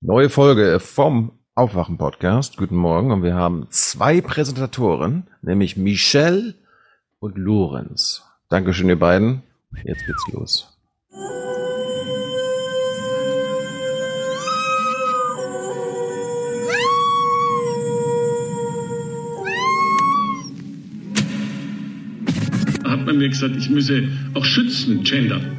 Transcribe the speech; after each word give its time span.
Neue 0.00 0.30
Folge 0.30 0.78
vom 0.78 1.32
Aufwachen-Podcast. 1.56 2.56
Guten 2.56 2.76
Morgen. 2.76 3.10
Und 3.10 3.24
wir 3.24 3.34
haben 3.34 3.66
zwei 3.70 4.20
Präsentatoren, 4.20 5.26
nämlich 5.42 5.76
Michelle 5.76 6.54
und 7.18 7.36
Lorenz. 7.36 8.22
Dankeschön, 8.48 8.88
ihr 8.88 8.98
beiden. 8.98 9.42
Jetzt 9.82 10.06
geht's 10.06 10.24
los. 10.32 10.74
hat 22.84 23.04
man 23.04 23.18
mir 23.18 23.28
gesagt, 23.28 23.56
ich 23.56 23.68
müsse 23.68 24.08
auch 24.34 24.44
Schützen 24.44 25.02
gendern. 25.02 25.57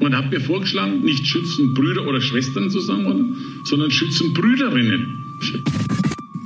Und 0.00 0.16
hat 0.16 0.30
mir 0.30 0.40
vorgeschlagen, 0.40 1.00
nicht 1.00 1.26
Schützenbrüder 1.26 2.06
oder 2.06 2.20
Schwestern 2.20 2.70
zu 2.70 2.80
sagen, 2.80 3.36
sondern 3.64 3.90
Schützenbrüderinnen. 3.90 5.24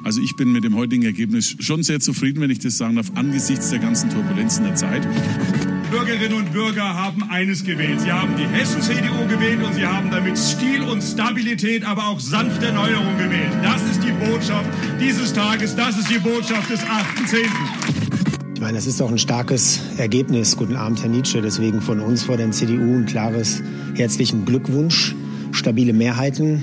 Also 0.04 0.20
ich 0.20 0.36
bin 0.36 0.52
mit 0.52 0.64
dem 0.64 0.74
heutigen 0.74 1.04
Ergebnis 1.04 1.56
schon 1.60 1.82
sehr 1.82 2.00
zufrieden, 2.00 2.40
wenn 2.40 2.50
ich 2.50 2.58
das 2.58 2.76
sagen 2.76 2.96
darf, 2.96 3.12
angesichts 3.14 3.70
der 3.70 3.78
ganzen 3.78 4.10
Turbulenzen 4.10 4.64
der 4.64 4.74
Zeit. 4.74 5.06
Bürgerinnen 5.90 6.32
und 6.32 6.52
Bürger 6.52 6.82
haben 6.82 7.22
eines 7.30 7.64
gewählt. 7.64 8.00
Sie 8.00 8.10
haben 8.10 8.34
die 8.36 8.46
Hessen-CDU 8.46 9.26
gewählt 9.28 9.62
und 9.62 9.74
sie 9.74 9.86
haben 9.86 10.10
damit 10.10 10.38
Stil 10.38 10.82
und 10.82 11.02
Stabilität, 11.02 11.84
aber 11.84 12.08
auch 12.08 12.18
sanfte 12.18 12.66
Erneuerung 12.66 13.16
gewählt. 13.18 13.52
Das 13.62 13.82
ist 13.84 14.02
die 14.02 14.12
Botschaft 14.24 14.70
dieses 14.98 15.32
Tages, 15.34 15.76
das 15.76 15.98
ist 15.98 16.10
die 16.10 16.18
Botschaft 16.18 16.70
des 16.70 16.80
8.10. 16.80 17.81
Meine, 18.62 18.74
das 18.76 18.86
ist 18.86 19.02
auch 19.02 19.10
ein 19.10 19.18
starkes 19.18 19.80
Ergebnis. 19.96 20.56
Guten 20.56 20.76
Abend, 20.76 21.02
Herr 21.02 21.08
Nietzsche. 21.08 21.42
Deswegen 21.42 21.80
von 21.80 21.98
uns 21.98 22.22
vor 22.22 22.36
der 22.36 22.48
CDU 22.52 22.98
ein 22.98 23.06
klares 23.06 23.60
herzlichen 23.96 24.44
Glückwunsch. 24.44 25.16
Stabile 25.50 25.92
Mehrheiten. 25.92 26.62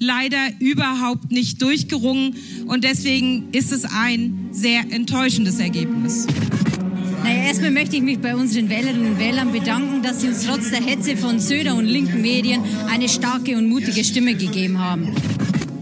Leider 0.00 0.48
überhaupt 0.58 1.30
nicht 1.30 1.62
durchgerungen 1.62 2.34
und 2.66 2.82
deswegen 2.82 3.50
ist 3.52 3.70
es 3.70 3.84
ein 3.84 4.48
sehr 4.50 4.80
enttäuschendes 4.90 5.60
Ergebnis. 5.60 6.26
Naja, 7.22 7.44
erstmal 7.44 7.70
möchte 7.70 7.94
ich 7.94 8.02
mich 8.02 8.18
bei 8.18 8.34
unseren 8.34 8.68
Wählerinnen 8.68 9.12
und 9.12 9.20
Wählern 9.20 9.52
bedanken, 9.52 10.02
dass 10.02 10.22
sie 10.22 10.26
uns 10.26 10.44
trotz 10.44 10.70
der 10.70 10.82
Hetze 10.82 11.16
von 11.16 11.38
Söder 11.38 11.76
und 11.76 11.84
linken 11.84 12.20
Medien 12.20 12.62
eine 12.90 13.08
starke 13.08 13.56
und 13.56 13.68
mutige 13.68 14.02
Stimme 14.02 14.34
gegeben 14.34 14.80
haben. 14.80 15.14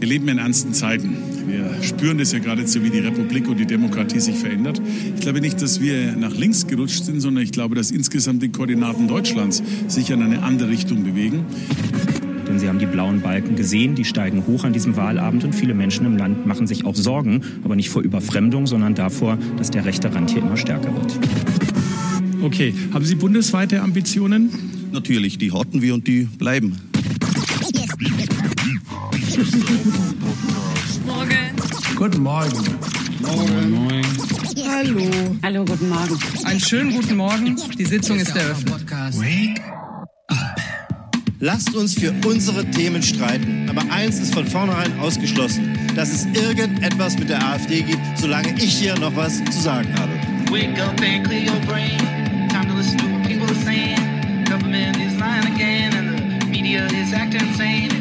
Wir 0.01 0.09
leben 0.09 0.29
in 0.29 0.39
ernsten 0.39 0.73
Zeiten. 0.73 1.15
Wir 1.47 1.83
spüren 1.83 2.17
das 2.17 2.33
ja 2.33 2.39
geradezu, 2.39 2.83
wie 2.83 2.89
die 2.89 3.01
Republik 3.01 3.47
und 3.49 3.59
die 3.61 3.67
Demokratie 3.67 4.19
sich 4.19 4.37
verändert. 4.37 4.81
Ich 5.15 5.21
glaube 5.21 5.43
nicht, 5.43 5.61
dass 5.61 5.83
wir 5.83 6.17
nach 6.17 6.35
links 6.35 6.67
gerutscht 6.67 7.05
sind, 7.05 7.21
sondern 7.21 7.45
ich 7.45 7.53
glaube, 7.53 7.75
dass 7.75 7.91
insgesamt 7.91 8.43
die 8.43 8.49
Koordinaten 8.49 9.09
Deutschlands 9.09 9.63
sich 9.89 10.09
in 10.09 10.23
eine 10.23 10.43
andere 10.43 10.71
Richtung 10.71 11.05
bewegen. 11.05 11.45
Denn 12.49 12.59
Sie 12.59 12.67
haben 12.67 12.79
die 12.79 12.87
blauen 12.87 13.21
Balken 13.21 13.57
gesehen, 13.57 13.95
die 13.95 14.07
steigen 14.07 14.47
hoch 14.47 14.65
an 14.65 14.73
diesem 14.73 14.97
Wahlabend 14.97 15.45
und 15.45 15.55
viele 15.55 15.75
Menschen 15.75 16.07
im 16.07 16.17
Land 16.17 16.47
machen 16.47 16.67
sich 16.67 16.87
auch 16.87 16.97
Sorgen, 16.97 17.43
aber 17.63 17.77
nicht 17.77 17.91
vor 17.91 18.01
Überfremdung, 18.01 18.67
sondern 18.67 18.95
davor, 18.95 19.37
dass 19.59 19.71
der 19.71 19.85
rechte 19.85 20.15
Rand 20.15 20.31
hier 20.31 20.41
immer 20.41 20.57
stärker 20.57 20.95
wird. 20.95 21.19
Okay, 22.43 22.73
haben 22.95 23.05
Sie 23.05 23.17
bundesweite 23.17 23.83
Ambitionen? 23.83 24.49
Natürlich, 24.93 25.37
die 25.37 25.53
hatten 25.53 25.83
wir 25.83 25.93
und 25.93 26.07
die 26.07 26.23
bleiben. 26.23 26.90
Morgen. 29.31 29.47
Guten 31.95 32.21
Morgen. 32.21 32.51
Morgen. 33.21 33.71
Morgen. 33.71 34.05
Hallo. 34.69 35.37
Hallo, 35.45 35.65
guten 35.65 35.89
Morgen. 35.89 36.19
Einen 36.45 36.59
schönen 36.59 36.93
guten 36.93 37.17
Morgen. 37.17 37.57
Die 37.79 37.85
Sitzung 37.85 38.19
ist 38.19 38.35
eröffnet. 38.35 38.91
Wake 38.91 39.61
Lasst 41.39 41.77
uns 41.77 41.95
für 41.95 42.13
unsere 42.27 42.69
Themen 42.73 43.05
streiten. 43.05 43.69
Aber 43.71 43.83
eins 43.93 44.19
ist 44.19 44.35
von 44.35 44.45
vornherein 44.47 44.99
ausgeschlossen, 44.99 45.79
dass 45.95 46.13
es 46.13 46.27
irgendetwas 46.27 47.17
mit 47.17 47.29
der 47.29 47.41
AfD 47.41 47.83
gibt, 47.83 48.01
solange 48.17 48.53
ich 48.57 48.79
hier 48.79 48.99
noch 48.99 49.15
was 49.15 49.45
zu 49.45 49.61
sagen 49.61 49.95
habe. 49.97 50.11
Wake 50.51 50.77
up 50.83 51.01
and 51.01 51.25
clear 51.25 51.53
your 51.53 51.61
brain. 51.67 51.99
Time 52.49 52.67
to 52.67 52.75
listen 52.75 52.99
to 52.99 53.07
what 53.07 53.23
people 53.29 53.47
are 53.47 53.65
saying. 53.65 54.45
Government 54.47 54.97
is 54.97 55.17
lying 55.21 55.47
again 55.55 55.95
and 55.95 56.43
the 56.43 56.47
media 56.49 56.87
is 56.87 57.13
acting 57.13 57.47
insane. 57.47 58.00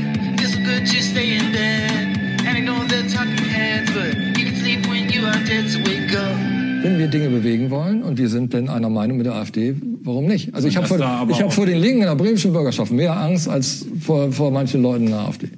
It's 0.80 0.94
good 0.94 1.02
to 1.02 1.04
stay 1.04 1.36
in 1.36 1.52
bed 1.52 2.48
and 2.48 2.58
ignore 2.58 2.86
the 2.88 3.04
talking 3.14 3.50
heads, 3.50 3.92
but 3.92 4.16
you 4.38 4.46
can 4.46 4.56
sleep 4.56 4.88
when 4.88 5.10
you 5.10 5.26
are 5.26 5.44
dead, 5.44 5.68
so 5.68 5.80
wake 5.80 6.16
up. 6.16 6.38
Wenn 6.84 6.98
wir 6.98 7.10
Dinge 7.10 7.30
bewegen 7.30 7.70
wollen 7.70 8.02
und 8.02 8.18
wir 8.18 8.30
sind 8.30 8.54
denn 8.54 8.70
einer 8.70 8.90
Meinung 8.90 9.18
mit 9.18 9.26
der 9.26 9.36
AfD, 9.36 9.76
warum 10.04 10.26
nicht? 10.28 10.56
Also 10.56 10.70
ich 10.70 10.78
habe 10.78 10.88
vor, 10.88 10.98
ich 11.30 11.42
hab 11.42 11.52
vor 11.52 11.66
den 11.66 11.80
Linken 11.80 12.04
in 12.04 12.08
der 12.08 12.16
bremischen 12.16 12.54
Bürgerschaft 12.54 12.94
mehr 12.94 13.14
Angst 13.14 13.50
als 13.50 13.86
vor, 14.00 14.32
vor 14.32 14.52
manchen 14.52 14.82
Leuten 14.82 15.08
in 15.08 15.12
der 15.12 15.20
AfD. 15.20 15.50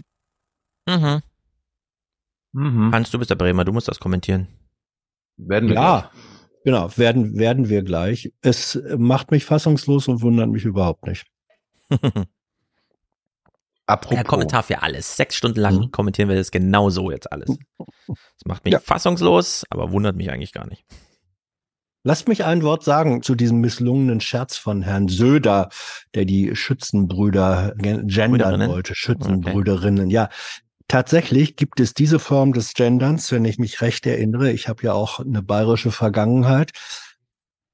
Mhm. 0.89 1.21
Mhm. 2.53 2.91
Hans, 2.91 3.11
du 3.11 3.19
bist 3.19 3.29
der 3.29 3.35
Bremer, 3.35 3.63
du 3.63 3.73
musst 3.73 3.87
das 3.87 3.99
kommentieren. 3.99 4.47
Werden 5.37 5.69
wir 5.69 5.75
ja, 5.75 5.99
gleich. 5.99 6.11
genau, 6.65 6.97
werden, 6.97 7.37
werden 7.37 7.69
wir 7.69 7.83
gleich. 7.83 8.33
Es 8.41 8.81
macht 8.97 9.29
mich 9.29 9.45
fassungslos 9.45 10.07
und 10.07 10.23
wundert 10.23 10.49
mich 10.49 10.65
überhaupt 10.65 11.05
nicht. 11.05 11.27
Apropos. 13.91 14.15
Der 14.15 14.23
Kommentar 14.23 14.63
für 14.63 14.81
alles. 14.81 15.17
Sechs 15.17 15.35
Stunden 15.35 15.59
lang 15.59 15.75
mhm. 15.75 15.91
kommentieren 15.91 16.29
wir 16.29 16.37
das 16.37 16.51
genau 16.51 16.89
so 16.89 17.11
jetzt 17.11 17.31
alles. 17.31 17.57
Das 18.07 18.45
macht 18.45 18.63
mich 18.63 18.71
ja. 18.73 18.79
fassungslos, 18.79 19.65
aber 19.69 19.91
wundert 19.91 20.15
mich 20.15 20.31
eigentlich 20.31 20.53
gar 20.53 20.65
nicht. 20.65 20.85
Lasst 22.03 22.27
mich 22.27 22.45
ein 22.45 22.63
Wort 22.63 22.83
sagen 22.83 23.21
zu 23.21 23.35
diesem 23.35 23.59
misslungenen 23.59 24.21
Scherz 24.21 24.57
von 24.57 24.81
Herrn 24.81 25.07
Söder, 25.07 25.69
der 26.15 26.25
die 26.25 26.55
Schützenbrüder 26.55 27.73
gendern 27.77 28.69
wollte. 28.69 28.95
Schützenbrüderinnen. 28.95 30.05
Okay. 30.05 30.13
Ja, 30.13 30.29
tatsächlich 30.87 31.57
gibt 31.57 31.79
es 31.79 31.93
diese 31.93 32.17
Form 32.17 32.53
des 32.53 32.73
Genderns, 32.73 33.31
wenn 33.31 33.45
ich 33.45 33.59
mich 33.59 33.81
recht 33.81 34.07
erinnere. 34.07 34.51
Ich 34.51 34.67
habe 34.67 34.83
ja 34.83 34.93
auch 34.93 35.19
eine 35.19 35.43
bayerische 35.43 35.91
Vergangenheit, 35.91 36.71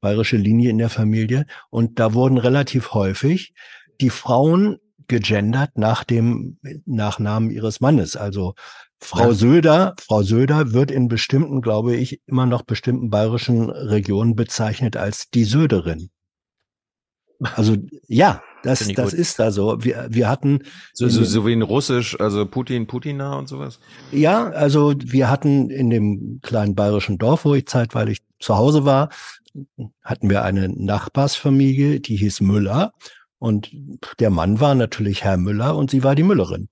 bayerische 0.01 0.37
Linie 0.37 0.71
in 0.71 0.79
der 0.79 0.89
Familie. 0.89 1.45
Und 1.69 1.99
da 1.99 2.13
wurden 2.13 2.37
relativ 2.37 2.93
häufig 2.93 3.53
die 4.01 4.09
Frauen 4.09 4.77
gegendert 5.07 5.77
nach 5.77 6.03
dem 6.03 6.57
Nachnamen 6.85 7.49
ihres 7.49 7.81
Mannes. 7.81 8.15
Also 8.15 8.55
Frau 8.99 9.27
ja. 9.27 9.33
Söder, 9.33 9.95
Frau 9.99 10.23
Söder 10.23 10.73
wird 10.73 10.91
in 10.91 11.07
bestimmten, 11.07 11.61
glaube 11.61 11.95
ich, 11.95 12.21
immer 12.25 12.45
noch 12.45 12.63
bestimmten 12.63 13.09
bayerischen 13.09 13.69
Regionen 13.69 14.35
bezeichnet 14.35 14.97
als 14.97 15.29
die 15.29 15.43
Söderin. 15.43 16.09
Also 17.39 17.77
ja, 18.07 18.41
das, 18.63 18.87
das 18.95 19.13
ist 19.13 19.37
da 19.37 19.51
so. 19.51 19.83
Wir, 19.83 20.07
wir 20.09 20.27
hatten 20.27 20.63
so, 20.93 21.07
so, 21.07 21.23
so 21.23 21.45
wie 21.45 21.53
in 21.53 21.61
Russisch, 21.61 22.19
also 22.19 22.47
Putin, 22.47 22.87
Putina 22.87 23.35
und 23.35 23.47
sowas. 23.47 23.79
Ja, 24.11 24.49
also 24.49 24.95
wir 24.97 25.29
hatten 25.29 25.69
in 25.69 25.91
dem 25.91 26.39
kleinen 26.41 26.73
bayerischen 26.73 27.19
Dorf, 27.19 27.45
wo 27.45 27.53
ich 27.53 27.67
zeitweilig 27.67 28.23
zu 28.39 28.57
Hause 28.57 28.85
war, 28.85 29.09
hatten 30.03 30.29
wir 30.29 30.43
eine 30.43 30.69
Nachbarsfamilie, 30.69 31.99
die 31.99 32.15
hieß 32.15 32.41
Müller 32.41 32.93
und 33.39 33.71
der 34.19 34.29
Mann 34.29 34.59
war 34.59 34.75
natürlich 34.75 35.23
Herr 35.23 35.37
Müller 35.37 35.75
und 35.75 35.91
sie 35.91 36.03
war 36.03 36.15
die 36.15 36.23
Müllerin. 36.23 36.69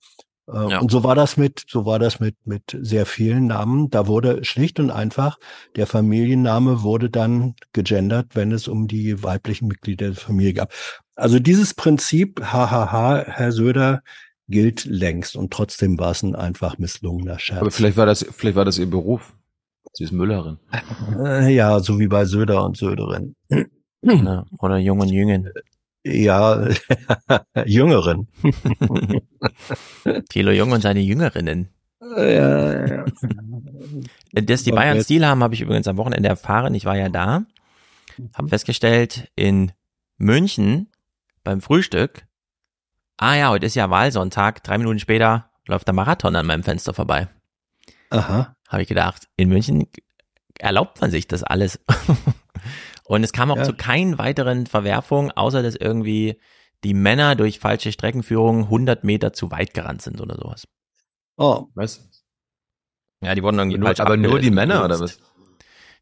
Äh, 0.48 0.72
ja. 0.72 0.80
Und 0.80 0.92
so 0.92 1.04
war 1.04 1.16
das 1.16 1.38
mit, 1.38 1.64
so 1.68 1.86
war 1.86 2.00
das 2.00 2.20
mit, 2.20 2.36
mit 2.46 2.78
sehr 2.80 3.06
vielen 3.06 3.48
Namen. 3.48 3.90
Da 3.90 4.08
wurde 4.08 4.44
schlicht 4.44 4.80
und 4.80 4.92
einfach 4.92 5.38
der 5.76 5.88
Familienname 5.88 6.84
wurde 6.84 7.10
dann 7.10 7.56
gegendert, 7.74 8.28
wenn 8.34 8.52
es 8.52 8.68
um 8.68 8.88
die 8.88 9.24
weiblichen 9.24 9.68
Mitglieder 9.68 10.08
der 10.08 10.16
Familie 10.16 10.54
gab. 10.54 10.74
Also 11.16 11.40
dieses 11.40 11.74
Prinzip, 11.74 12.42
hahaha, 12.42 13.24
Herr 13.26 13.52
Söder, 13.52 14.02
gilt 14.48 14.86
längst 14.86 15.36
und 15.36 15.52
trotzdem 15.52 15.98
war 15.98 16.12
es 16.12 16.22
ein 16.22 16.36
einfach 16.36 16.78
misslungener 16.78 17.40
Scherz. 17.40 17.62
Aber 17.62 17.72
vielleicht 17.72 17.98
war 17.98 18.06
das, 18.06 18.26
vielleicht 18.32 18.56
war 18.56 18.66
das 18.66 18.78
ihr 18.78 18.90
Beruf. 18.90 19.34
Sie 19.94 20.04
ist 20.04 20.12
Müllerin. 20.12 20.58
Äh, 21.18 21.54
ja, 21.54 21.80
so 21.80 22.00
wie 22.00 22.08
bei 22.08 22.26
Söder 22.26 22.64
und 22.66 22.78
Söderin. 22.78 23.36
Ja, 24.02 24.46
oder 24.60 24.78
Jung 24.78 25.00
und 25.00 25.10
Jüngen. 25.10 25.50
Ja, 26.06 26.70
Jüngeren. 27.66 28.28
Thilo 30.30 30.52
Jung 30.52 30.72
und 30.72 30.82
seine 30.82 31.00
Jüngerinnen. 31.00 31.70
Ja, 32.00 32.86
ja. 32.86 33.06
Dass 34.34 34.64
die 34.64 34.72
Bayern 34.72 35.02
Stil 35.02 35.26
haben, 35.26 35.42
habe 35.42 35.56
ich 35.56 35.62
übrigens 35.62 35.88
am 35.88 35.98
Wochenende 35.98 36.30
erfahren. 36.30 36.76
Ich 36.76 36.86
war 36.86 36.96
ja 36.96 37.10
da. 37.10 37.46
Habe 38.36 38.50
festgestellt, 38.50 39.32
in 39.36 39.72
München 40.18 40.92
beim 41.44 41.60
Frühstück, 41.60 42.28
ah 43.18 43.34
ja, 43.34 43.50
heute 43.50 43.66
ist 43.66 43.76
ja 43.76 43.90
Wahlsonntag, 43.90 44.64
drei 44.64 44.78
Minuten 44.78 45.00
später 45.00 45.50
läuft 45.66 45.88
der 45.88 45.96
Marathon 45.96 46.36
an 46.36 46.46
meinem 46.46 46.64
Fenster 46.64 46.94
vorbei. 46.94 47.28
Aha. 48.12 48.56
Habe 48.70 48.84
ich 48.84 48.88
gedacht, 48.88 49.28
in 49.38 49.50
München 49.50 49.88
erlaubt 50.60 51.02
man 51.02 51.10
sich 51.10 51.28
das 51.28 51.44
alles. 51.44 51.80
Und 53.06 53.24
es 53.24 53.34
kam 53.34 53.52
auch 53.52 53.58
ja. 53.58 53.64
zu 53.64 53.74
keinen 53.74 54.18
weiteren 54.18 54.66
Verwerfungen, 54.66 55.32
außer 55.32 55.62
dass 55.62 55.76
irgendwie 55.76 56.40
die 56.84 56.94
Männer 56.94 57.36
durch 57.36 57.60
falsche 57.60 57.92
Streckenführung 57.92 58.64
100 58.64 59.04
Meter 59.04 59.34
zu 59.34 59.52
weit 59.52 59.74
gerannt 59.74 60.02
sind 60.02 60.22
oder 60.22 60.36
sowas. 60.36 60.68
Oh, 61.38 61.68
was? 61.74 62.10
Ja, 63.22 63.34
die 63.36 63.44
wurden 63.44 63.60
irgendwie 63.60 63.78
nur, 63.78 63.88
falsch 63.88 64.00
Aber 64.00 64.18
nur 64.18 64.40
die 64.40 64.52
Männer 64.52 64.86
oder 64.86 65.00
was? 65.00 65.20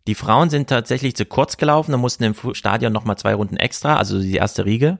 Die 0.08 0.16
Frauen 0.16 0.50
sind 0.50 0.68
tatsächlich 0.68 1.16
zu 1.16 1.26
kurz 1.26 1.56
gelaufen, 1.56 1.92
da 1.92 1.98
mussten 1.98 2.24
im 2.24 2.36
Stadion 2.54 2.92
nochmal 2.92 3.18
zwei 3.18 3.36
Runden 3.36 3.56
extra, 3.56 3.96
also 3.96 4.20
die 4.20 4.36
erste 4.36 4.66
Riege. 4.66 5.00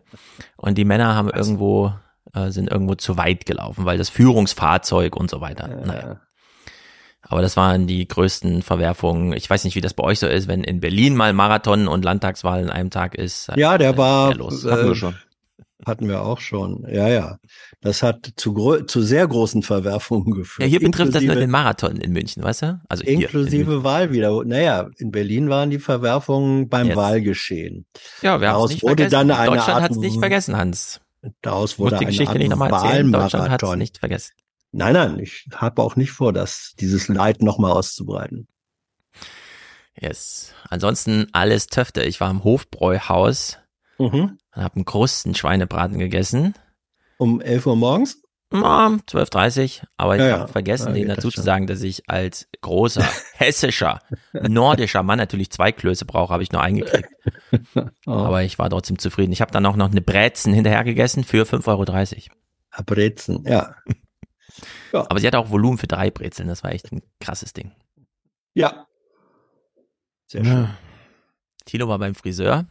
Und 0.56 0.78
die 0.78 0.86
Männer 0.86 1.16
haben 1.16 1.30
was? 1.30 1.40
irgendwo 1.40 1.94
äh, 2.34 2.52
sind 2.52 2.72
irgendwo 2.72 2.96
zu 2.96 3.18
weit 3.18 3.46
gelaufen, 3.46 3.86
weil 3.86 3.98
das 3.98 4.10
Führungsfahrzeug 4.10 5.16
und 5.16 5.30
so 5.30 5.42
weiter. 5.42 5.70
Ja. 5.70 5.86
Naja. 5.86 6.22
Aber 7.26 7.42
das 7.42 7.56
waren 7.58 7.88
die 7.88 8.08
größten 8.08 8.62
Verwerfungen. 8.62 9.34
Ich 9.34 9.50
weiß 9.50 9.64
nicht, 9.64 9.76
wie 9.76 9.82
das 9.82 9.94
bei 9.94 10.04
euch 10.04 10.20
so 10.20 10.28
ist, 10.28 10.48
wenn 10.48 10.64
in 10.64 10.80
Berlin 10.82 11.16
mal 11.16 11.34
Marathon 11.34 11.88
und 11.88 12.04
Landtagswahl 12.04 12.62
in 12.62 12.70
einem 12.70 12.90
Tag 12.90 13.16
ist. 13.16 13.50
Ja, 13.56 13.78
der 13.78 13.92
äh, 13.92 13.98
war, 13.98 14.36
los. 14.36 14.66
äh, 14.66 14.72
Hatten 14.72 14.88
wir 14.90 14.96
schon. 14.96 15.16
hatten 15.86 16.08
wir 16.10 16.22
auch 16.22 16.40
schon. 16.42 16.86
Ja, 16.92 17.08
ja. 17.08 17.38
Das 17.82 18.04
hat 18.04 18.34
zu, 18.36 18.54
zu 18.88 19.02
sehr 19.02 19.26
großen 19.28 19.64
Verwerfungen 19.64 20.32
geführt. 20.34 20.66
Ja, 20.68 20.70
hier 20.70 20.80
betrifft 20.80 21.16
das 21.16 21.22
nur 21.24 21.32
Inklusive- 21.34 21.40
den 21.40 21.50
Marathon 21.50 21.96
in 21.98 22.12
München, 22.12 22.44
weißt 22.44 22.62
du? 22.64 22.82
Also 22.90 23.04
hier 23.04 23.14
in. 23.14 23.22
Inklusive 23.22 23.84
Wahlwiederholung. 23.84 24.50
Naja, 24.50 24.90
in 24.98 25.12
Berlin 25.12 25.50
waren 25.50 25.70
die 25.70 25.80
Verwerfungen 25.80 26.68
beim 26.70 26.88
Jetzt. 26.88 26.98
Wahlgeschehen. 26.98 27.86
Ja, 28.22 28.42
wir 28.42 28.52
haben 28.52 28.66
es 28.66 28.72
nicht 28.72 28.84
wurde 28.84 29.04
vergessen. 29.04 29.28
dann 29.30 29.32
eine 29.32 29.56
Deutschland 29.56 29.82
hat 29.82 29.92
es 29.92 29.98
nicht 29.98 30.20
vergessen, 30.20 30.58
Hans. 30.58 31.00
Daraus 31.42 31.78
Muss 31.78 31.86
wurde 31.86 31.96
die 32.00 32.06
eine 32.06 32.06
Geschichte 32.08 32.32
Art 32.32 32.38
nicht 32.40 32.50
nochmal 32.50 32.72
erzählen. 32.74 33.12
Deutschland 33.12 33.50
hat 33.50 33.64
es 33.64 33.64
Wahlmarathon. 33.64 33.80
nicht 33.80 33.98
vergessen. 33.98 34.34
Nein, 34.74 34.94
nein, 34.94 35.20
ich 35.20 35.48
habe 35.56 35.82
auch 35.82 35.96
nicht 35.96 36.12
vor, 36.12 36.34
das, 36.34 36.74
dieses 36.80 37.08
Leid 37.08 37.42
nochmal 37.42 37.72
auszubreiten. 37.72 38.48
Yes. 40.00 40.54
Ansonsten 40.70 41.28
alles 41.34 41.68
Töfte. 41.68 42.04
Ich 42.04 42.20
war 42.20 42.30
im 42.32 42.44
Hofbräuhaus 42.44 43.60
Mhm. 44.00 44.38
und 44.56 44.64
habe 44.64 44.76
einen 44.76 44.86
Krusten 44.86 45.36
Schweinebraten 45.36 46.00
gegessen. 46.00 46.56
Um 47.18 47.40
11 47.40 47.68
Uhr 47.68 47.76
morgens? 47.76 48.20
Ja, 48.52 48.88
12.30 49.08 49.84
aber 49.98 50.16
ich 50.16 50.22
Ja, 50.22 50.40
habe 50.40 50.52
vergessen, 50.52 50.88
Ja, 50.90 50.94
denen 50.94 51.10
dazu 51.10 51.30
zu 51.30 51.42
sagen, 51.42 51.66
dass 51.68 51.82
ich 51.82 52.10
als 52.10 52.48
großer, 52.62 53.04
hessischer, 53.36 54.00
nordischer 54.34 55.02
Mann 55.04 55.18
natürlich 55.20 55.52
zwei 55.52 55.72
Klöße 55.72 56.06
brauche, 56.06 56.34
habe 56.34 56.44
ich 56.44 56.52
nur 56.52 56.62
eingekriegt. 56.62 57.10
Oh, 58.06 58.12
Aber 58.12 58.44
ich 58.44 58.58
war 58.60 58.70
trotzdem 58.70 58.98
zufrieden. 59.00 59.32
Ich 59.32 59.42
habe 59.42 59.52
dann 59.52 59.66
auch 59.66 59.76
noch 59.76 59.90
eine 59.92 60.02
Brezen 60.02 60.54
hinterher 60.54 60.84
gegessen 60.84 61.24
für 61.24 61.46
5,30 61.46 62.30
Euro. 62.30 62.84
Brezen, 62.86 63.44
ja. 63.48 63.76
Aber 64.92 65.20
sie 65.20 65.28
hatte 65.28 65.40
auch 65.40 65.50
Volumen 65.50 65.78
für 65.78 65.88
drei 65.88 66.12
Brezeln. 66.12 66.48
Das 66.48 66.64
war 66.64 66.72
echt 66.72 66.92
ein 66.92 67.02
krasses 67.20 67.54
Ding. 67.54 67.72
Ja. 68.54 68.88
Sehr 70.28 70.46
schön. 70.46 70.70
Tilo 71.66 71.88
war 71.88 72.00
beim 72.00 72.16
Friseur. 72.16 72.66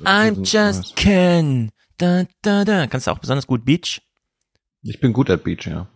I'm 0.00 0.44
just 0.44 0.96
Ken. 0.96 1.70
Da, 1.98 2.24
da, 2.42 2.64
da. 2.64 2.86
Kannst 2.86 3.06
du 3.06 3.12
auch 3.12 3.18
besonders 3.18 3.46
gut 3.46 3.64
Beach? 3.64 4.02
Ich 4.82 5.00
bin 5.00 5.12
gut 5.12 5.30
at 5.30 5.44
Beach, 5.44 5.66
ja. 5.66 5.88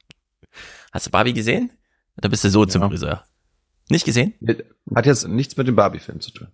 Hast 0.92 1.06
du 1.06 1.10
Barbie 1.10 1.32
gesehen? 1.32 1.70
Oder 2.16 2.28
bist 2.28 2.44
du 2.44 2.50
so 2.50 2.64
zum 2.66 2.82
Friseur? 2.82 3.24
Nicht 3.88 4.04
gesehen? 4.04 4.34
Hat 4.94 5.06
jetzt 5.06 5.28
nichts 5.28 5.56
mit 5.56 5.68
dem 5.68 5.76
Barbie-Film 5.76 6.20
zu 6.20 6.30
tun. 6.32 6.48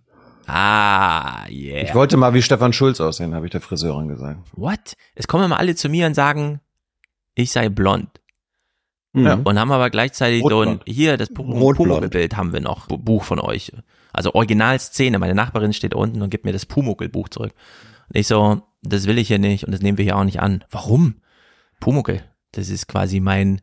Ah, 0.45 1.47
yeah. 1.49 1.81
Ich 1.83 1.95
wollte 1.95 2.17
mal 2.17 2.33
wie 2.33 2.41
Stefan 2.41 2.73
Schulz 2.73 2.99
aussehen, 2.99 3.33
habe 3.33 3.45
ich 3.45 3.51
der 3.51 3.61
Friseurin 3.61 4.09
gesagt. 4.09 4.39
What? 4.53 4.95
Es 5.15 5.27
kommen 5.27 5.45
immer 5.45 5.57
alle 5.57 5.75
zu 5.75 5.87
mir 5.89 6.05
und 6.05 6.15
sagen, 6.15 6.59
ich 7.35 7.51
sei 7.51 7.69
blond. 7.69 8.09
Ja. 9.15 9.35
Und 9.35 9.59
haben 9.59 9.71
aber 9.71 9.89
gleichzeitig 9.91 10.41
so 10.41 10.61
ein, 10.61 10.69
Rotblond. 10.69 10.83
hier, 10.87 11.17
das 11.17 11.29
Rotblond. 11.29 11.75
Pumuckl-Bild 11.77 12.35
haben 12.35 12.51
wir 12.51 12.61
noch, 12.61 12.87
Bu- 12.87 12.97
Buch 12.97 13.23
von 13.23 13.39
euch. 13.39 13.71
Also 14.11 14.33
Originalszene, 14.33 15.19
meine 15.19 15.35
Nachbarin 15.35 15.73
steht 15.73 15.93
unten 15.93 16.21
und 16.23 16.29
gibt 16.31 16.45
mir 16.45 16.51
das 16.53 16.65
Pumuckl-Buch 16.65 17.29
zurück. 17.29 17.53
Und 18.09 18.17
ich 18.17 18.27
so, 18.27 18.63
das 18.81 19.05
will 19.05 19.19
ich 19.19 19.27
hier 19.27 19.37
nicht 19.39 19.65
und 19.65 19.71
das 19.71 19.81
nehmen 19.81 19.99
wir 19.99 20.05
hier 20.05 20.17
auch 20.17 20.23
nicht 20.23 20.39
an. 20.39 20.63
Warum? 20.71 21.21
Pumuckl, 21.79 22.23
das 22.53 22.69
ist 22.69 22.87
quasi 22.87 23.19
mein, 23.19 23.61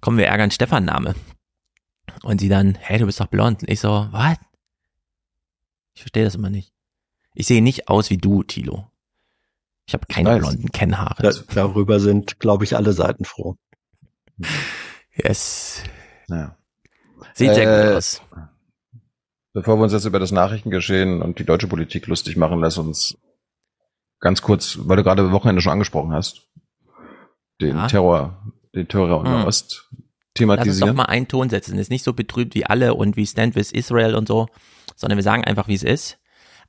kommen 0.00 0.18
wir 0.18 0.26
ärgern 0.26 0.50
Stefan-Name. 0.52 1.14
Und 2.22 2.40
sie 2.40 2.48
dann, 2.48 2.76
hey, 2.80 2.98
du 2.98 3.06
bist 3.06 3.18
doch 3.20 3.26
blond. 3.26 3.62
Und 3.62 3.70
ich 3.70 3.80
so, 3.80 4.06
was? 4.12 4.36
Ich 5.94 6.02
verstehe 6.02 6.24
das 6.24 6.36
immer 6.36 6.50
nicht. 6.50 6.72
Ich 7.34 7.46
sehe 7.48 7.62
nicht 7.62 7.88
aus 7.88 8.08
wie 8.10 8.18
du, 8.18 8.44
Tilo. 8.44 8.88
Ich 9.86 9.94
habe 9.94 10.06
keine 10.06 10.30
weiß. 10.30 10.38
blonden 10.40 10.70
Kennhaare. 10.72 11.22
Da, 11.22 11.30
darüber 11.54 12.00
sind, 12.00 12.38
glaube 12.40 12.64
ich, 12.64 12.76
alle 12.76 12.92
Seiten 12.92 13.24
froh. 13.24 13.56
Yes. 15.14 15.82
Naja. 16.28 16.56
Sieht 17.34 17.54
sehr 17.54 17.82
Äh, 17.84 17.86
gut 17.88 17.96
aus. 17.96 18.22
Bevor 19.54 19.76
wir 19.76 19.82
uns 19.84 19.92
jetzt 19.92 20.06
über 20.06 20.18
das 20.18 20.32
Nachrichtengeschehen 20.32 21.20
und 21.20 21.38
die 21.38 21.44
deutsche 21.44 21.68
Politik 21.68 22.06
lustig 22.06 22.36
machen, 22.36 22.60
lass 22.60 22.78
uns 22.78 23.18
ganz 24.20 24.40
kurz, 24.40 24.78
weil 24.82 24.96
du 24.96 25.02
gerade 25.02 25.30
Wochenende 25.32 25.60
schon 25.60 25.72
angesprochen 25.72 26.12
hast, 26.12 26.48
den 27.60 27.76
Ja. 27.76 27.86
Terror, 27.86 28.42
den 28.74 28.88
Terror 28.88 29.20
in 29.24 29.30
Hm. 29.30 29.38
der 29.38 29.46
Ost 29.46 29.88
Lass 29.90 29.90
uns 29.90 29.98
doch 29.98 30.34
thematisieren. 30.34 30.96
mal 30.96 31.04
einen 31.04 31.28
Ton 31.28 31.50
setzen. 31.50 31.76
Ist 31.78 31.90
nicht 31.90 32.04
so 32.04 32.14
betrübt 32.14 32.54
wie 32.54 32.64
alle 32.64 32.94
und 32.94 33.16
wie 33.16 33.26
Stand 33.26 33.54
with 33.54 33.72
Israel 33.72 34.14
und 34.14 34.26
so, 34.26 34.48
sondern 34.96 35.18
wir 35.18 35.22
sagen 35.22 35.44
einfach, 35.44 35.68
wie 35.68 35.74
es 35.74 35.82
ist. 35.82 36.18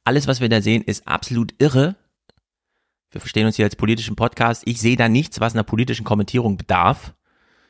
Alles, 0.04 0.28
was 0.28 0.42
wir 0.42 0.50
da 0.50 0.62
sehen, 0.62 0.82
ist 0.84 1.08
absolut 1.08 1.54
irre. 1.60 1.96
Wir 3.14 3.22
verstehen 3.22 3.46
uns 3.46 3.56
hier 3.56 3.66
als 3.66 3.76
politischen 3.76 4.16
Podcast. 4.16 4.64
Ich 4.66 4.82
sehe 4.82 4.98
da 4.98 5.08
nichts, 5.08 5.40
was 5.40 5.54
einer 5.54 5.64
politischen 5.64 6.04
Kommentierung 6.04 6.58
bedarf, 6.58 7.14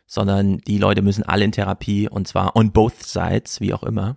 sondern 0.07 0.59
die 0.59 0.77
Leute 0.77 1.01
müssen 1.01 1.23
alle 1.23 1.43
in 1.43 1.51
Therapie 1.51 2.07
und 2.07 2.29
zwar 2.29 2.55
on 2.55 2.71
both 2.71 3.03
sides, 3.03 3.59
wie 3.59 3.73
auch 3.73 3.83
immer. 3.83 4.15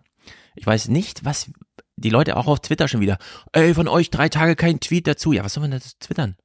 Ich 0.54 0.64
weiß 0.64 0.88
nicht, 0.88 1.24
was 1.24 1.50
die 1.96 2.10
Leute 2.10 2.36
auch 2.36 2.46
auf 2.46 2.60
Twitter 2.60 2.86
schon 2.86 3.00
wieder, 3.00 3.18
ey, 3.52 3.74
von 3.74 3.88
euch 3.88 4.10
drei 4.10 4.28
Tage 4.28 4.54
kein 4.54 4.78
Tweet 4.78 5.08
dazu. 5.08 5.32
Ja, 5.32 5.44
was 5.44 5.54
soll 5.54 5.62
man 5.62 5.72
da 5.72 5.78
twittern? 5.98 6.36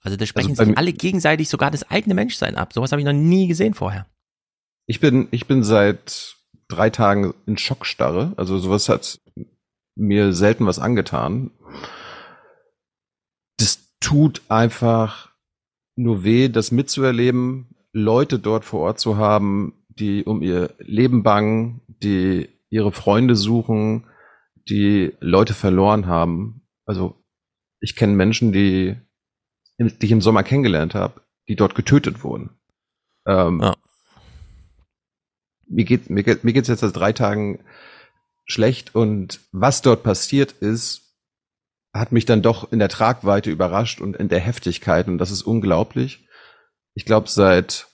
Also 0.00 0.16
da 0.16 0.24
sprechen 0.24 0.54
bei 0.54 0.64
sich 0.64 0.78
alle 0.78 0.92
gegenseitig 0.94 1.50
sogar 1.50 1.70
das 1.70 1.90
eigene 1.90 2.14
Menschsein 2.14 2.56
ab. 2.56 2.72
Sowas 2.72 2.92
habe 2.92 3.02
ich 3.02 3.06
noch 3.06 3.12
nie 3.12 3.46
gesehen 3.46 3.74
vorher. 3.74 4.06
Ich 4.86 5.00
bin, 5.00 5.28
ich 5.32 5.46
bin 5.46 5.62
seit 5.62 6.36
drei 6.68 6.88
Tagen 6.88 7.34
in 7.46 7.58
Schockstarre. 7.58 8.32
Also 8.36 8.58
sowas 8.58 8.88
hat 8.88 9.20
mir 9.96 10.32
selten 10.32 10.64
was 10.64 10.78
angetan. 10.78 11.50
Tut 14.00 14.42
einfach 14.48 15.32
nur 15.96 16.22
weh, 16.24 16.48
das 16.48 16.70
mitzuerleben, 16.70 17.74
Leute 17.92 18.38
dort 18.38 18.64
vor 18.64 18.80
Ort 18.80 19.00
zu 19.00 19.16
haben, 19.16 19.74
die 19.88 20.24
um 20.24 20.42
ihr 20.42 20.74
Leben 20.78 21.22
bangen, 21.22 21.80
die 21.88 22.48
ihre 22.70 22.92
Freunde 22.92 23.34
suchen, 23.34 24.04
die 24.68 25.14
Leute 25.20 25.54
verloren 25.54 26.06
haben. 26.06 26.62
Also 26.84 27.22
ich 27.80 27.96
kenne 27.96 28.14
Menschen, 28.14 28.52
die, 28.52 28.96
die 29.78 30.06
ich 30.06 30.12
im 30.12 30.20
Sommer 30.20 30.42
kennengelernt 30.42 30.94
habe, 30.94 31.20
die 31.48 31.56
dort 31.56 31.74
getötet 31.74 32.22
wurden. 32.22 32.50
Ähm, 33.26 33.60
Ja. 33.60 33.74
Mir 35.70 35.84
geht 35.84 36.08
mir 36.08 36.22
geht 36.22 36.44
mir 36.44 36.54
geht's 36.54 36.68
jetzt 36.68 36.80
seit 36.80 36.96
drei 36.96 37.12
Tagen 37.12 37.60
schlecht 38.46 38.94
und 38.94 39.40
was 39.52 39.82
dort 39.82 40.02
passiert 40.02 40.52
ist, 40.52 41.07
hat 41.92 42.12
mich 42.12 42.26
dann 42.26 42.42
doch 42.42 42.70
in 42.72 42.78
der 42.78 42.88
Tragweite 42.88 43.50
überrascht 43.50 44.00
und 44.00 44.16
in 44.16 44.28
der 44.28 44.40
Heftigkeit 44.40 45.08
und 45.08 45.18
das 45.18 45.30
ist 45.30 45.42
unglaublich. 45.42 46.26
Ich 46.94 47.04
glaube 47.04 47.28
seit 47.28 47.88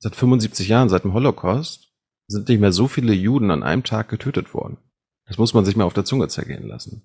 seit 0.00 0.16
75 0.16 0.68
Jahren, 0.68 0.88
seit 0.88 1.04
dem 1.04 1.12
Holocaust, 1.14 1.88
sind 2.26 2.48
nicht 2.48 2.60
mehr 2.60 2.72
so 2.72 2.88
viele 2.88 3.12
Juden 3.12 3.50
an 3.50 3.62
einem 3.62 3.84
Tag 3.84 4.08
getötet 4.08 4.54
worden. 4.54 4.78
Das 5.26 5.38
muss 5.38 5.54
man 5.54 5.64
sich 5.64 5.76
mal 5.76 5.84
auf 5.84 5.94
der 5.94 6.04
Zunge 6.04 6.28
zergehen 6.28 6.66
lassen. 6.66 7.02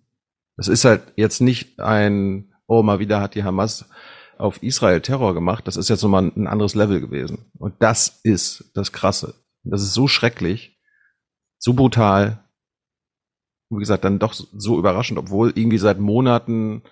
Das 0.56 0.68
ist 0.68 0.86
halt 0.86 1.14
jetzt 1.16 1.42
nicht 1.42 1.80
ein, 1.80 2.54
oh, 2.68 2.82
mal 2.82 3.00
wieder 3.00 3.22
hat 3.22 3.36
die 3.36 3.44
Hamas 3.44 3.90
auf 4.38 4.64
Israel 4.64 5.02
Terror 5.02 5.34
gemacht. 5.34 5.68
Das 5.68 5.78
ist 5.78 5.90
jetzt 5.90 6.02
nochmal 6.02 6.32
ein 6.36 6.48
anderes 6.48 6.76
Level 6.76 7.02
gewesen. 7.02 7.52
Und 7.58 7.76
das 7.80 8.20
ist 8.24 8.72
das 8.74 8.92
Krasse. 8.92 9.36
Das 9.64 9.82
ist 9.82 9.94
so 9.94 10.08
schrecklich, 10.08 10.80
so 11.58 11.74
brutal. 11.74 12.45
Wie 13.78 13.82
gesagt, 13.82 14.04
dann 14.04 14.20
doch 14.20 14.34
so 14.34 14.78
überraschend, 14.78 15.20
obwohl 15.20 15.52
irgendwie 15.56 15.78
seit 15.78 16.00
Monaten 16.00 16.84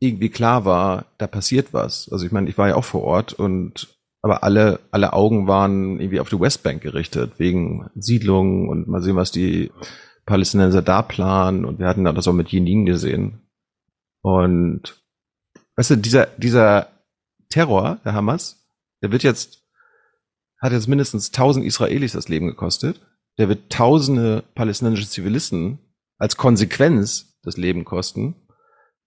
irgendwie 0.00 0.30
klar 0.30 0.64
war, 0.64 1.06
da 1.18 1.26
passiert 1.26 1.72
was. 1.72 2.08
Also 2.10 2.24
ich 2.24 2.32
meine, 2.32 2.48
ich 2.48 2.58
war 2.58 2.68
ja 2.68 2.74
auch 2.76 2.84
vor 2.84 3.02
Ort 3.02 3.32
und 3.34 4.00
aber 4.22 4.42
alle, 4.44 4.80
alle 4.90 5.12
Augen 5.12 5.46
waren 5.46 5.98
irgendwie 5.98 6.20
auf 6.20 6.28
die 6.28 6.40
Westbank 6.40 6.82
gerichtet, 6.82 7.38
wegen 7.38 7.88
Siedlungen 7.94 8.68
und 8.68 8.86
mal 8.86 9.02
sehen, 9.02 9.16
was 9.16 9.30
die 9.30 9.70
Palästinenser 10.26 10.82
da 10.82 11.02
planen. 11.02 11.64
Und 11.64 11.78
wir 11.78 11.86
hatten 11.86 12.04
das 12.04 12.28
auch 12.28 12.34
mit 12.34 12.48
Jenin 12.48 12.84
gesehen. 12.84 13.40
Und 14.22 15.02
weißt 15.76 15.90
du, 15.92 15.96
dieser, 15.96 16.26
dieser 16.36 16.88
Terror 17.48 17.98
der 18.04 18.12
Hamas, 18.12 18.66
der 19.02 19.10
wird 19.10 19.22
jetzt, 19.22 19.64
hat 20.60 20.72
jetzt 20.72 20.88
mindestens 20.88 21.30
tausend 21.30 21.64
Israelis 21.64 22.12
das 22.12 22.28
Leben 22.28 22.46
gekostet. 22.46 23.00
Der 23.38 23.48
wird 23.48 23.70
tausende 23.70 24.44
palästinensische 24.54 25.08
Zivilisten 25.08 25.78
als 26.18 26.36
Konsequenz 26.36 27.38
das 27.42 27.56
Leben 27.56 27.84
kosten. 27.84 28.34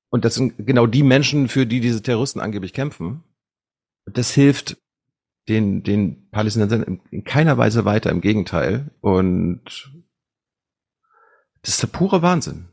Und 0.09 0.25
das 0.25 0.35
sind 0.35 0.65
genau 0.65 0.87
die 0.87 1.03
Menschen, 1.03 1.47
für 1.47 1.65
die 1.65 1.79
diese 1.79 2.01
Terroristen 2.01 2.39
angeblich 2.39 2.73
kämpfen. 2.73 3.23
Das 4.05 4.31
hilft 4.31 4.77
den, 5.47 5.83
den 5.83 6.29
Palästinensern 6.29 6.83
in, 6.83 7.01
in 7.11 7.23
keiner 7.23 7.57
Weise 7.57 7.85
weiter, 7.85 8.09
im 8.11 8.21
Gegenteil. 8.21 8.91
Und 9.01 9.91
das 11.61 11.75
ist 11.75 11.83
der 11.83 11.87
pure 11.87 12.21
Wahnsinn. 12.21 12.67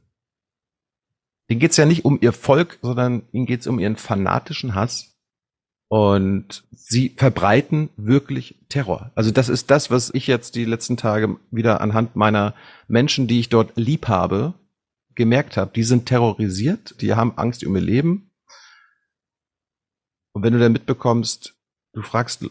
Denen 1.49 1.61
geht's 1.61 1.77
ja 1.77 1.87
nicht 1.87 2.05
um 2.05 2.19
ihr 2.21 2.33
Volk, 2.33 2.79
sondern 2.81 3.23
ihnen 3.33 3.47
geht's 3.47 3.67
um 3.67 3.79
ihren 3.79 3.97
fanatischen 3.97 4.75
Hass. 4.75 5.10
Und 5.93 6.63
sie 6.71 7.09
verbreiten 7.17 7.89
wirklich 7.97 8.55
Terror. 8.69 9.11
Also 9.17 9.33
das 9.33 9.49
ist 9.49 9.73
das, 9.73 9.91
was 9.91 10.15
ich 10.15 10.29
jetzt 10.29 10.55
die 10.55 10.65
letzten 10.65 10.97
Tage 10.97 11.37
wieder 11.51 11.81
anhand 11.81 12.15
meiner 12.15 12.55
Menschen, 12.87 13.27
die 13.27 13.41
ich 13.41 13.49
dort 13.49 13.73
lieb 13.75 14.07
habe, 14.07 14.55
gemerkt 15.17 15.57
habe. 15.57 15.73
Die 15.75 15.83
sind 15.83 16.07
terrorisiert, 16.07 16.95
die 17.01 17.15
haben 17.15 17.37
Angst 17.37 17.67
um 17.67 17.75
ihr 17.75 17.83
Leben. 17.83 18.31
Und 20.31 20.45
wenn 20.45 20.53
du 20.53 20.61
dann 20.61 20.71
mitbekommst, 20.71 21.57
du 21.93 22.03
fragst 22.03 22.49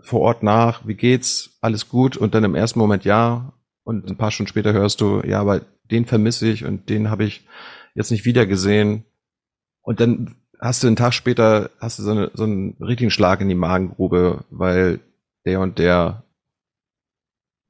vor 0.00 0.20
Ort 0.20 0.42
nach, 0.42 0.86
wie 0.86 0.94
geht's, 0.94 1.56
alles 1.62 1.88
gut 1.88 2.18
und 2.18 2.34
dann 2.34 2.44
im 2.44 2.54
ersten 2.54 2.78
Moment 2.78 3.06
ja 3.06 3.54
und 3.84 4.10
ein 4.10 4.18
paar 4.18 4.30
Stunden 4.30 4.50
später 4.50 4.74
hörst 4.74 5.00
du, 5.00 5.22
ja, 5.22 5.40
aber 5.40 5.62
den 5.90 6.04
vermisse 6.04 6.48
ich 6.48 6.66
und 6.66 6.90
den 6.90 7.08
habe 7.08 7.24
ich 7.24 7.46
jetzt 7.94 8.10
nicht 8.10 8.26
wieder 8.26 8.44
gesehen. 8.44 9.06
Und 9.80 10.00
dann 10.00 10.34
hast 10.60 10.82
du 10.82 10.86
einen 10.86 10.96
Tag 10.96 11.14
später, 11.14 11.70
hast 11.80 11.98
du 11.98 12.02
so, 12.02 12.10
eine, 12.10 12.30
so 12.34 12.44
einen 12.44 12.76
richtigen 12.80 13.10
Schlag 13.10 13.40
in 13.40 13.48
die 13.48 13.54
Magengrube, 13.54 14.44
weil 14.50 15.00
der 15.44 15.60
und 15.60 15.78
der 15.78 16.24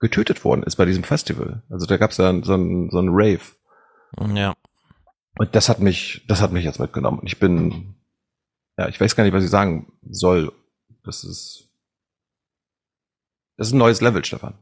getötet 0.01 0.45
worden 0.45 0.63
ist 0.63 0.77
bei 0.77 0.85
diesem 0.85 1.05
Festival. 1.05 1.63
Also 1.71 1.87
da 1.87 1.97
gab 1.97 2.11
es 2.11 2.19
ja 2.19 2.33
so 2.43 2.55
einen, 2.55 2.91
so 2.91 2.99
einen 2.99 3.11
Rave. 3.11 3.41
Ja. 4.35 4.55
Und 5.39 5.55
das 5.55 5.69
hat 5.69 5.81
mich, 5.81 6.25
das 6.29 6.41
hat 6.41 6.53
mich 6.53 6.65
jetzt 6.65 6.79
mitgenommen. 6.79 7.21
Ich 7.25 7.39
bin, 7.39 7.97
ja, 8.77 8.89
ich 8.89 9.01
weiß 9.01 9.17
gar 9.17 9.25
nicht, 9.25 9.33
was 9.33 9.45
ich 9.45 9.51
sagen 9.51 9.93
soll. 10.09 10.53
Das 11.05 11.25
ist, 11.25 11.69
das 13.57 13.69
ist 13.69 13.73
ein 13.73 13.79
neues 13.79 14.01
Level, 14.01 14.25
Stefan. 14.25 14.55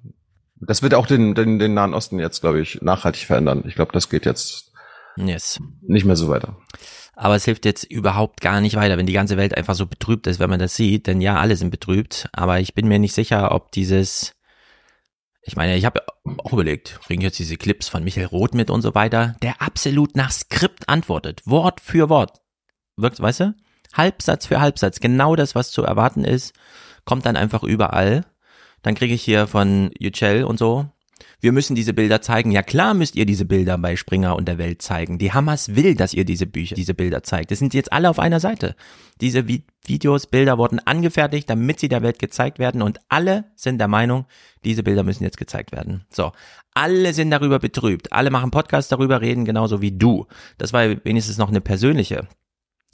Das 0.55 0.83
wird 0.83 0.95
auch 0.95 1.07
den, 1.07 1.35
den, 1.35 1.59
den 1.59 1.75
Nahen 1.75 1.93
Osten 1.93 2.19
jetzt, 2.19 2.41
glaube 2.41 2.61
ich, 2.61 2.81
nachhaltig 2.83 3.27
verändern. 3.27 3.65
Ich 3.67 3.75
glaube, 3.75 3.93
das 3.93 4.09
geht 4.09 4.25
jetzt 4.25 4.73
yes. 5.17 5.61
nicht 5.81 6.07
mehr 6.07 6.17
so 6.17 6.29
weiter. 6.29 6.57
Aber 7.15 7.37
es 7.37 7.45
hilft 7.45 7.65
jetzt 7.65 7.85
überhaupt 7.85 8.41
gar 8.41 8.61
nicht 8.61 8.77
weiter, 8.77 8.97
wenn 8.97 9.07
die 9.07 9.13
ganze 9.13 9.37
Welt 9.37 9.57
einfach 9.57 9.75
so 9.75 9.87
betrübt 9.87 10.27
ist, 10.27 10.41
wenn 10.41 10.51
man 10.51 10.59
das 10.59 10.77
sieht. 10.77 11.07
Denn 11.07 11.21
ja, 11.21 11.37
alle 11.37 11.57
sind 11.57 11.71
betrübt. 11.71 12.29
Aber 12.33 12.61
ich 12.61 12.75
bin 12.75 12.89
mir 12.89 12.99
nicht 12.99 13.13
sicher, 13.13 13.53
ob 13.53 13.71
dieses, 13.73 14.35
ich 15.43 15.57
meine, 15.57 15.77
ich 15.77 15.85
habe 15.85 16.03
auch 16.39 16.53
überlegt, 16.53 17.01
bringe 17.07 17.25
jetzt 17.25 17.39
diese 17.39 17.57
Clips 17.57 17.89
von 17.89 18.03
Michael 18.05 18.27
Roth 18.27 18.55
mit 18.55 18.71
und 18.71 18.83
so 18.83 18.95
weiter, 18.95 19.37
der 19.43 19.61
absolut 19.61 20.17
nach 20.17 20.31
Skript 20.31 20.89
antwortet, 20.89 21.43
Wort 21.45 21.81
für 21.81 22.09
Wort. 22.09 22.41
Wirkt, 22.97 23.21
weißt 23.21 23.41
du? 23.41 23.55
Halbsatz 23.95 24.47
für 24.47 24.61
Halbsatz, 24.61 25.01
genau 25.01 25.37
das, 25.37 25.55
was 25.55 25.71
zu 25.71 25.83
erwarten 25.83 26.25
ist, 26.25 26.55
kommt 27.05 27.27
dann 27.27 27.37
einfach 27.37 27.63
überall. 27.63 28.25
Dann 28.83 28.95
kriege 28.95 29.15
ich 29.15 29.23
hier 29.23 29.47
von 29.47 29.91
Yücel 29.99 30.45
und 30.45 30.59
so, 30.59 30.91
wir 31.43 31.51
müssen 31.51 31.75
diese 31.75 31.93
Bilder 31.93 32.23
zeigen. 32.23 32.53
Ja 32.53 32.63
klar 32.63 32.95
müsst 32.95 33.17
ihr 33.17 33.27
diese 33.27 33.45
Bilder 33.45 33.77
bei 33.77 33.97
Springer 33.97 34.37
und 34.37 34.47
der 34.47 34.59
Welt 34.59 34.81
zeigen. 34.81 35.19
Die 35.19 35.33
Hamas 35.33 35.75
will, 35.75 35.97
dass 35.97 36.15
ihr 36.15 36.25
diese 36.25 36.47
Bücher, 36.47 36.77
diese 36.77 36.95
Bilder 36.95 37.25
zeigt. 37.25 37.51
Das 37.51 37.59
sind 37.59 37.75
jetzt 37.75 37.93
alle 37.93 38.09
auf 38.09 38.21
einer 38.21 38.39
Seite. 38.39 38.77
Diese 39.21 39.49
Vi 39.49 39.65
Videos, 39.85 40.29
Bilder 40.29 40.57
wurden 40.59 40.79
angefertigt, 40.79 41.51
damit 41.51 41.81
sie 41.81 41.89
der 41.89 42.03
Welt 42.03 42.21
gezeigt 42.21 42.61
werden 42.61 42.83
und 42.83 43.01
alle 43.09 43.47
sind 43.57 43.79
der 43.79 43.89
Meinung, 43.89 44.27
diese 44.65 44.85
Bilder 44.85 45.03
müssen 45.03 45.25
jetzt 45.25 45.37
gezeigt 45.37 45.73
werden. 45.73 46.05
So. 46.09 46.31
Alle 46.73 47.13
sind 47.13 47.33
darüber 47.33 47.59
betrübt. 47.59 48.13
Alle 48.13 48.31
machen 48.31 48.53
Podcasts 48.53 48.89
darüber, 48.89 49.21
reden 49.21 49.45
genauso 49.45 49.83
wie 49.83 49.91
du. 49.91 50.27
Das 50.57 50.73
war 50.73 50.89
wenigstens 51.05 51.37
noch 51.37 51.49
eine 51.49 51.61
persönliche 51.61 52.29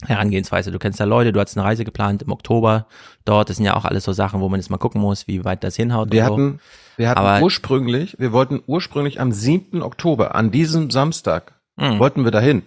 Herangehensweise. 0.03 0.71
Du 0.71 0.79
kennst 0.79 0.99
ja 0.99 1.05
Leute, 1.05 1.31
du 1.31 1.39
hast 1.39 1.55
eine 1.55 1.65
Reise 1.65 1.85
geplant 1.85 2.23
im 2.23 2.31
Oktober 2.31 2.87
dort. 3.25 3.49
Das 3.49 3.57
sind 3.57 3.65
ja 3.67 3.75
auch 3.75 3.85
alles 3.85 4.03
so 4.05 4.13
Sachen, 4.13 4.41
wo 4.41 4.49
man 4.49 4.59
jetzt 4.59 4.69
mal 4.69 4.77
gucken 4.77 5.01
muss, 5.01 5.27
wie 5.27 5.45
weit 5.45 5.63
das 5.63 5.75
hinhaut. 5.75 6.11
Wir 6.11 6.25
so. 6.25 6.31
hatten, 6.31 6.59
wir 6.99 7.09
hatten 7.09 7.19
Aber 7.19 7.41
ursprünglich, 7.41 8.17
wir 8.19 8.33
wollten 8.33 8.61
ursprünglich 8.67 9.21
am 9.21 9.31
7. 9.31 9.81
Oktober, 9.81 10.35
an 10.35 10.51
diesem 10.51 10.91
Samstag, 10.91 11.53
mh. 11.77 11.97
wollten 11.97 12.25
wir 12.25 12.31
dahin. 12.31 12.63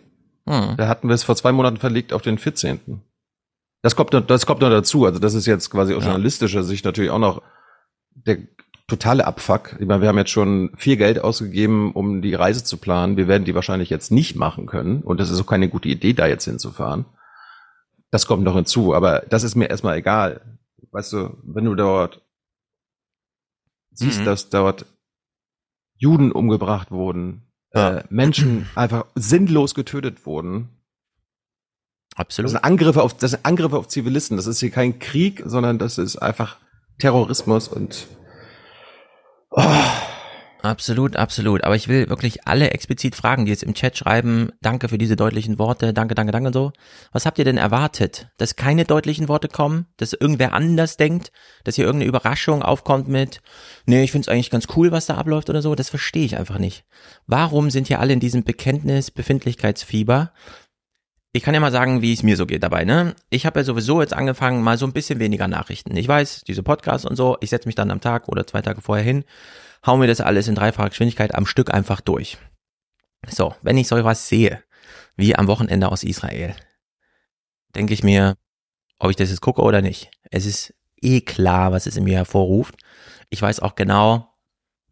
Mh. 0.46 0.76
Da 0.78 0.88
hatten 0.88 1.08
wir 1.08 1.14
es 1.14 1.22
vor 1.22 1.36
zwei 1.36 1.52
Monaten 1.52 1.76
verlegt 1.76 2.14
auf 2.14 2.22
den 2.22 2.38
14. 2.38 2.80
Das 3.82 3.94
kommt, 3.94 4.14
das 4.14 4.46
kommt 4.46 4.62
noch 4.62 4.70
dazu. 4.70 5.04
Also 5.04 5.18
das 5.18 5.34
ist 5.34 5.44
jetzt 5.44 5.68
quasi 5.68 5.92
aus 5.92 6.04
ja. 6.04 6.08
journalistischer 6.08 6.62
Sicht 6.64 6.86
natürlich 6.86 7.10
auch 7.10 7.18
noch 7.18 7.42
der 8.14 8.38
totale 8.88 9.26
Abfuck. 9.26 9.76
Ich 9.78 9.86
meine, 9.86 10.00
wir 10.00 10.08
haben 10.08 10.16
jetzt 10.16 10.30
schon 10.30 10.72
viel 10.78 10.96
Geld 10.96 11.22
ausgegeben, 11.22 11.92
um 11.92 12.22
die 12.22 12.34
Reise 12.34 12.64
zu 12.64 12.78
planen. 12.78 13.18
Wir 13.18 13.28
werden 13.28 13.44
die 13.44 13.54
wahrscheinlich 13.54 13.90
jetzt 13.90 14.10
nicht 14.10 14.34
machen 14.34 14.64
können. 14.64 15.02
Und 15.02 15.20
das 15.20 15.28
ist 15.28 15.42
auch 15.42 15.46
keine 15.46 15.68
gute 15.68 15.90
Idee, 15.90 16.14
da 16.14 16.26
jetzt 16.26 16.46
hinzufahren. 16.46 17.04
Das 18.10 18.26
kommt 18.26 18.44
noch 18.44 18.54
hinzu, 18.54 18.94
aber 18.94 19.24
das 19.28 19.42
ist 19.42 19.56
mir 19.56 19.68
erstmal 19.68 19.98
egal. 19.98 20.40
Weißt 20.90 21.12
du, 21.12 21.36
wenn 21.42 21.66
du 21.66 21.74
dort 21.74 22.21
siehst, 23.92 24.20
mhm. 24.20 24.24
dass 24.24 24.50
dort 24.50 24.86
Juden 25.96 26.32
umgebracht 26.32 26.90
wurden, 26.90 27.42
ja. 27.74 27.98
äh, 27.98 28.04
Menschen 28.10 28.68
einfach 28.74 29.06
sinnlos 29.14 29.74
getötet 29.74 30.26
wurden. 30.26 30.68
Absolut. 32.14 32.46
Das 32.46 32.52
sind 32.52 32.64
Angriffe 32.64 33.02
auf, 33.02 33.16
das 33.16 33.30
sind 33.30 33.46
Angriffe 33.46 33.78
auf 33.78 33.88
Zivilisten. 33.88 34.36
Das 34.36 34.46
ist 34.46 34.60
hier 34.60 34.70
kein 34.70 34.98
Krieg, 34.98 35.42
sondern 35.46 35.78
das 35.78 35.98
ist 35.98 36.16
einfach 36.16 36.58
Terrorismus 36.98 37.68
und 37.68 38.06
oh. 39.50 39.62
Absolut, 40.62 41.16
absolut. 41.16 41.64
Aber 41.64 41.74
ich 41.74 41.88
will 41.88 42.08
wirklich 42.08 42.46
alle 42.46 42.70
explizit 42.70 43.16
fragen, 43.16 43.44
die 43.44 43.50
jetzt 43.50 43.64
im 43.64 43.74
Chat 43.74 43.98
schreiben, 43.98 44.50
danke 44.60 44.88
für 44.88 44.96
diese 44.96 45.16
deutlichen 45.16 45.58
Worte, 45.58 45.92
danke, 45.92 46.14
danke, 46.14 46.30
danke 46.30 46.46
und 46.46 46.52
so. 46.52 46.72
Was 47.10 47.26
habt 47.26 47.38
ihr 47.38 47.44
denn 47.44 47.56
erwartet? 47.56 48.28
Dass 48.38 48.54
keine 48.54 48.84
deutlichen 48.84 49.26
Worte 49.26 49.48
kommen? 49.48 49.86
Dass 49.96 50.12
irgendwer 50.12 50.52
anders 50.52 50.96
denkt? 50.96 51.32
Dass 51.64 51.74
hier 51.74 51.84
irgendeine 51.84 52.08
Überraschung 52.08 52.62
aufkommt 52.62 53.08
mit, 53.08 53.40
nee, 53.86 54.04
ich 54.04 54.12
find's 54.12 54.28
eigentlich 54.28 54.50
ganz 54.50 54.68
cool, 54.76 54.92
was 54.92 55.06
da 55.06 55.16
abläuft 55.16 55.50
oder 55.50 55.62
so? 55.62 55.74
Das 55.74 55.90
verstehe 55.90 56.24
ich 56.24 56.36
einfach 56.36 56.58
nicht. 56.58 56.84
Warum 57.26 57.70
sind 57.70 57.88
hier 57.88 57.98
alle 57.98 58.12
in 58.12 58.20
diesem 58.20 58.44
Bekenntnis 58.44 59.10
Befindlichkeitsfieber? 59.10 60.32
Ich 61.32 61.42
kann 61.42 61.54
ja 61.54 61.60
mal 61.60 61.72
sagen, 61.72 62.02
wie 62.02 62.12
es 62.12 62.22
mir 62.22 62.36
so 62.36 62.46
geht 62.46 62.62
dabei, 62.62 62.84
ne? 62.84 63.16
Ich 63.30 63.46
habe 63.46 63.58
ja 63.60 63.64
sowieso 63.64 64.00
jetzt 64.00 64.12
angefangen, 64.12 64.62
mal 64.62 64.78
so 64.78 64.86
ein 64.86 64.92
bisschen 64.92 65.18
weniger 65.18 65.48
Nachrichten. 65.48 65.96
Ich 65.96 66.06
weiß, 66.06 66.42
diese 66.46 66.62
Podcasts 66.62 67.06
und 67.06 67.16
so, 67.16 67.36
ich 67.40 67.50
setze 67.50 67.66
mich 67.66 67.74
dann 67.74 67.90
am 67.90 68.02
Tag 68.02 68.28
oder 68.28 68.46
zwei 68.46 68.62
Tage 68.62 68.80
vorher 68.80 69.04
hin 69.04 69.24
hau 69.86 69.96
mir 69.96 70.06
das 70.06 70.20
alles 70.20 70.48
in 70.48 70.54
dreifacher 70.54 70.90
Geschwindigkeit 70.90 71.34
am 71.34 71.46
Stück 71.46 71.72
einfach 71.72 72.00
durch. 72.00 72.38
So, 73.28 73.54
wenn 73.62 73.76
ich 73.76 73.88
so 73.88 74.02
was 74.04 74.28
sehe, 74.28 74.62
wie 75.16 75.36
am 75.36 75.46
Wochenende 75.46 75.90
aus 75.90 76.04
Israel, 76.04 76.54
denke 77.74 77.94
ich 77.94 78.02
mir, 78.02 78.36
ob 78.98 79.10
ich 79.10 79.16
das 79.16 79.30
jetzt 79.30 79.40
gucke 79.40 79.62
oder 79.62 79.82
nicht. 79.82 80.10
Es 80.30 80.46
ist 80.46 80.74
eh 81.00 81.20
klar, 81.20 81.72
was 81.72 81.86
es 81.86 81.96
in 81.96 82.04
mir 82.04 82.16
hervorruft. 82.16 82.76
Ich 83.30 83.42
weiß 83.42 83.60
auch 83.60 83.74
genau, 83.74 84.32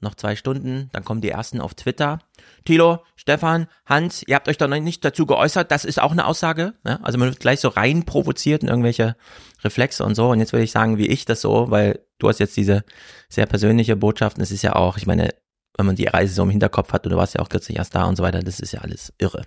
noch 0.00 0.14
zwei 0.14 0.35
Stunden, 0.35 0.88
dann 0.92 1.04
kommen 1.04 1.20
die 1.20 1.28
ersten 1.28 1.61
auf 1.61 1.75
Twitter. 1.75 2.20
Tilo, 2.64 3.04
Stefan, 3.16 3.66
Hans, 3.85 4.23
ihr 4.26 4.35
habt 4.35 4.49
euch 4.49 4.56
doch 4.56 4.68
noch 4.68 4.80
nicht 4.80 5.04
dazu 5.04 5.26
geäußert, 5.26 5.70
das 5.70 5.85
ist 5.85 6.00
auch 6.00 6.12
eine 6.12 6.26
Aussage. 6.26 6.75
Ne? 6.85 6.99
Also 7.02 7.18
man 7.18 7.28
wird 7.28 7.40
gleich 7.40 7.61
so 7.61 7.68
rein 7.68 8.04
provoziert 8.04 8.62
in 8.62 8.68
irgendwelche 8.68 9.16
Reflexe 9.62 10.04
und 10.04 10.14
so. 10.14 10.30
Und 10.30 10.40
jetzt 10.40 10.52
würde 10.52 10.64
ich 10.64 10.73
sagen, 10.73 10.99
wie 10.99 11.09
ich 11.09 11.26
das 11.26 11.42
so, 11.42 11.70
weil 11.70 12.00
du 12.22 12.28
hast 12.28 12.40
jetzt 12.40 12.56
diese 12.56 12.84
sehr 13.28 13.46
persönliche 13.46 13.96
Botschaft 13.96 14.36
und 14.36 14.42
es 14.42 14.50
ist 14.50 14.62
ja 14.62 14.74
auch, 14.76 14.96
ich 14.96 15.06
meine, 15.06 15.34
wenn 15.76 15.86
man 15.86 15.96
die 15.96 16.06
Reise 16.06 16.34
so 16.34 16.42
im 16.42 16.50
Hinterkopf 16.50 16.92
hat 16.92 17.04
und 17.06 17.12
du 17.12 17.16
warst 17.16 17.34
ja 17.34 17.40
auch 17.40 17.48
kürzlich 17.48 17.78
erst 17.78 17.94
da 17.94 18.04
und 18.04 18.16
so 18.16 18.22
weiter, 18.22 18.40
das 18.40 18.60
ist 18.60 18.72
ja 18.72 18.80
alles 18.80 19.12
irre. 19.18 19.46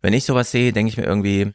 Wenn 0.00 0.12
ich 0.12 0.24
sowas 0.24 0.50
sehe, 0.50 0.72
denke 0.72 0.90
ich 0.90 0.96
mir 0.96 1.04
irgendwie, 1.04 1.52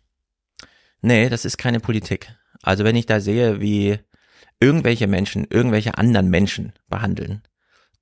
nee, 1.02 1.30
das 1.30 1.46
ist 1.46 1.58
keine 1.58 1.80
Politik. 1.80 2.36
Also 2.62 2.84
wenn 2.84 2.96
ich 2.96 3.06
da 3.06 3.20
sehe, 3.20 3.60
wie 3.60 4.00
irgendwelche 4.60 5.08
Menschen, 5.08 5.48
irgendwelche 5.50 5.98
anderen 5.98 6.30
Menschen 6.30 6.74
behandeln, 6.88 7.42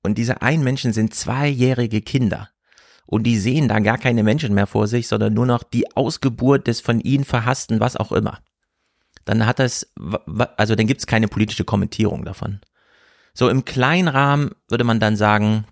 und 0.02 0.18
diese 0.18 0.42
einen 0.42 0.64
Menschen 0.64 0.94
sind 0.94 1.14
zweijährige 1.14 2.02
Kinder. 2.02 2.50
Und 3.06 3.24
die 3.24 3.38
sehen 3.38 3.68
da 3.68 3.80
gar 3.80 3.98
keine 3.98 4.24
Menschen 4.24 4.54
mehr 4.54 4.68
vor 4.68 4.88
sich, 4.88 5.08
sondern 5.08 5.34
nur 5.34 5.46
noch 5.46 5.64
die 5.64 5.96
Ausgeburt 5.96 6.68
des 6.68 6.80
von 6.80 7.00
ihnen 7.00 7.26
verhassten, 7.26 7.80
was 7.80 7.98
auch 7.98 8.12
immer. 8.12 8.40
Dann 9.30 9.46
hat 9.46 9.60
das, 9.60 9.94
also 10.58 10.74
dann 10.74 10.88
gibt 10.88 11.02
es 11.02 11.06
keine 11.06 11.28
politische 11.28 11.64
Kommentierung 11.64 12.26
davon. 12.26 12.62
So 13.36 13.48
im 13.48 13.64
kleinen 13.64 14.08
Rahmen 14.08 14.56
würde 14.70 14.84
man 14.84 15.00
dann 15.00 15.16
sagen, 15.16 15.66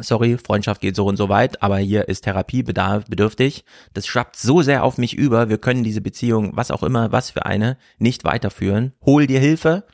sorry, 0.00 0.36
Freundschaft 0.36 0.80
geht 0.80 0.96
so 0.96 1.06
und 1.06 1.16
so 1.16 1.28
weit, 1.28 1.62
aber 1.62 1.78
hier 1.78 2.08
ist 2.08 2.22
Therapie 2.22 2.64
bedürftig. 2.64 3.64
Das 3.94 4.08
schwappt 4.08 4.34
so 4.34 4.62
sehr 4.62 4.82
auf 4.82 4.98
mich 4.98 5.14
über, 5.14 5.48
wir 5.48 5.58
können 5.58 5.84
diese 5.84 6.00
Beziehung, 6.00 6.56
was 6.56 6.72
auch 6.72 6.82
immer, 6.82 7.12
was 7.12 7.30
für 7.30 7.46
eine, 7.46 7.78
nicht 7.98 8.24
weiterführen. 8.24 8.94
Hol 9.06 9.28
dir 9.28 9.38
Hilfe 9.38 9.84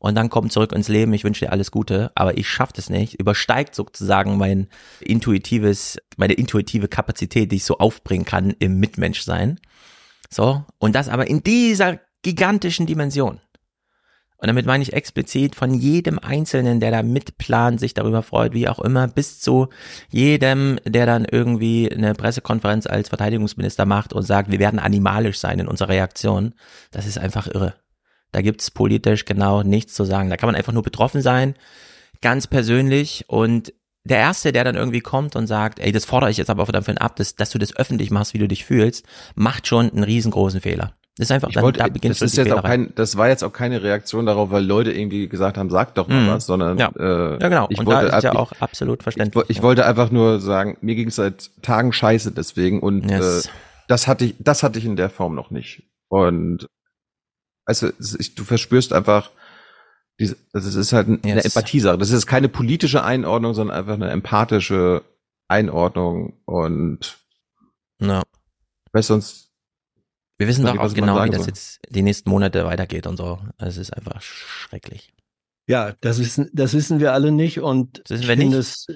und 0.00 0.16
dann 0.16 0.28
komm 0.28 0.50
zurück 0.50 0.72
ins 0.72 0.88
Leben, 0.88 1.14
ich 1.14 1.22
wünsche 1.22 1.44
dir 1.44 1.52
alles 1.52 1.70
Gute, 1.70 2.10
aber 2.16 2.36
ich 2.36 2.48
schaffe 2.48 2.72
das 2.74 2.90
nicht, 2.90 3.14
übersteigt 3.20 3.76
sozusagen 3.76 4.38
mein 4.38 4.66
intuitives, 4.98 5.98
meine 6.16 6.32
intuitive 6.32 6.88
Kapazität, 6.88 7.52
die 7.52 7.56
ich 7.56 7.64
so 7.64 7.78
aufbringen 7.78 8.24
kann 8.24 8.56
im 8.58 8.80
Mitmenschsein. 8.80 9.60
So, 10.30 10.64
und 10.78 10.96
das 10.96 11.08
aber 11.08 11.28
in 11.28 11.44
dieser 11.44 12.00
gigantischen 12.24 12.86
Dimension. 12.86 13.40
Und 14.38 14.48
damit 14.48 14.66
meine 14.66 14.82
ich 14.82 14.92
explizit 14.92 15.54
von 15.54 15.72
jedem 15.72 16.18
Einzelnen, 16.18 16.80
der 16.80 16.90
da 16.90 17.02
mitplant, 17.02 17.78
sich 17.80 17.94
darüber 17.94 18.22
freut, 18.22 18.52
wie 18.52 18.68
auch 18.68 18.80
immer, 18.80 19.06
bis 19.06 19.40
zu 19.40 19.68
jedem, 20.10 20.78
der 20.84 21.06
dann 21.06 21.24
irgendwie 21.24 21.90
eine 21.90 22.14
Pressekonferenz 22.14 22.86
als 22.86 23.08
Verteidigungsminister 23.08 23.86
macht 23.86 24.12
und 24.12 24.24
sagt, 24.24 24.50
wir 24.50 24.58
werden 24.58 24.80
animalisch 24.80 25.38
sein 25.38 25.60
in 25.60 25.68
unserer 25.68 25.90
Reaktion. 25.90 26.54
Das 26.90 27.06
ist 27.06 27.16
einfach 27.16 27.46
irre. 27.46 27.74
Da 28.32 28.42
gibt's 28.42 28.70
politisch 28.70 29.24
genau 29.24 29.62
nichts 29.62 29.94
zu 29.94 30.04
sagen. 30.04 30.28
Da 30.28 30.36
kann 30.36 30.48
man 30.48 30.56
einfach 30.56 30.72
nur 30.72 30.82
betroffen 30.82 31.22
sein, 31.22 31.54
ganz 32.20 32.46
persönlich. 32.46 33.24
Und 33.28 33.72
der 34.02 34.18
Erste, 34.18 34.52
der 34.52 34.64
dann 34.64 34.74
irgendwie 34.74 35.00
kommt 35.00 35.36
und 35.36 35.46
sagt, 35.46 35.78
ey, 35.78 35.92
das 35.92 36.04
fordere 36.04 36.30
ich 36.30 36.36
jetzt 36.36 36.50
aber 36.50 36.64
davon 36.66 36.98
ab, 36.98 37.16
dass, 37.16 37.36
dass 37.36 37.50
du 37.50 37.58
das 37.58 37.76
öffentlich 37.76 38.10
machst, 38.10 38.34
wie 38.34 38.38
du 38.38 38.48
dich 38.48 38.64
fühlst, 38.64 39.06
macht 39.36 39.66
schon 39.66 39.90
einen 39.90 40.04
riesengroßen 40.04 40.60
Fehler. 40.60 40.94
Das 41.16 41.28
ist 41.28 41.30
einfach, 41.30 41.52
dann, 41.52 41.62
wollte, 41.62 41.78
da 41.78 41.86
beginnt 41.86 42.16
das 42.16 42.22
ist 42.22 42.36
jetzt 42.36 42.52
auch 42.52 42.64
kein, 42.64 42.92
das 42.96 43.16
war 43.16 43.28
jetzt 43.28 43.44
auch 43.44 43.52
keine 43.52 43.82
Reaktion 43.82 44.26
darauf, 44.26 44.50
weil 44.50 44.64
Leute 44.64 44.90
irgendwie 44.90 45.28
gesagt 45.28 45.56
haben, 45.56 45.70
sag 45.70 45.94
doch 45.94 46.08
mal 46.08 46.22
mm. 46.22 46.28
was, 46.28 46.46
sondern 46.46 46.76
ja, 46.76 46.90
äh, 46.98 47.38
ja 47.40 47.48
genau. 47.48 47.66
Ich 47.68 47.78
und 47.78 47.86
wollte, 47.86 48.08
da 48.08 48.16
ist 48.16 48.24
ja 48.24 48.34
auch 48.34 48.50
absolut 48.58 49.04
verständlich. 49.04 49.44
Ich, 49.44 49.58
ich, 49.58 49.62
wollte 49.62 49.86
einfach 49.86 50.10
nur 50.10 50.40
sagen, 50.40 50.76
mir 50.80 50.96
ging 50.96 51.08
es 51.08 51.16
seit 51.16 51.50
Tagen 51.62 51.92
scheiße 51.92 52.32
deswegen 52.32 52.80
und 52.80 53.08
yes. 53.08 53.46
äh, 53.46 53.50
das 53.86 54.08
hatte 54.08 54.24
ich, 54.24 54.34
das 54.40 54.64
hatte 54.64 54.80
ich 54.80 54.84
in 54.86 54.96
der 54.96 55.08
Form 55.08 55.36
noch 55.36 55.52
nicht. 55.52 55.84
Und 56.08 56.66
Also 57.64 57.90
du 57.90 58.44
verspürst 58.44 58.92
einfach, 58.92 59.30
diese, 60.18 60.36
also 60.52 60.68
es 60.68 60.74
ist 60.74 60.92
halt 60.92 61.06
eine 61.06 61.20
yes. 61.22 61.44
Empathiesache. 61.44 61.98
Das 61.98 62.10
ist 62.10 62.26
keine 62.26 62.48
politische 62.48 63.04
Einordnung, 63.04 63.54
sondern 63.54 63.76
einfach 63.76 63.94
eine 63.94 64.10
empathische 64.10 65.02
Einordnung 65.46 66.40
und 66.44 67.18
ja. 68.00 68.22
Weißt 68.92 69.08
sonst. 69.08 69.53
Wir 70.38 70.48
wissen 70.48 70.64
doch 70.64 70.78
auch 70.78 70.92
genau, 70.94 71.22
wie 71.24 71.30
das 71.30 71.46
jetzt 71.46 71.80
die 71.88 72.02
nächsten 72.02 72.28
Monate 72.28 72.64
weitergeht 72.64 73.06
und 73.06 73.16
so. 73.16 73.38
Es 73.58 73.76
ist 73.76 73.92
einfach 73.96 74.20
schrecklich. 74.20 75.12
Ja, 75.66 75.94
das 76.00 76.18
wissen, 76.18 76.50
das 76.52 76.74
wissen 76.74 77.00
wir 77.00 77.12
alle 77.12 77.32
nicht 77.32 77.60
und 77.60 78.02
das 78.08 78.20
wissen 78.20 78.28
wir 78.28 78.36
nicht. 78.36 78.52
Es, 78.52 78.86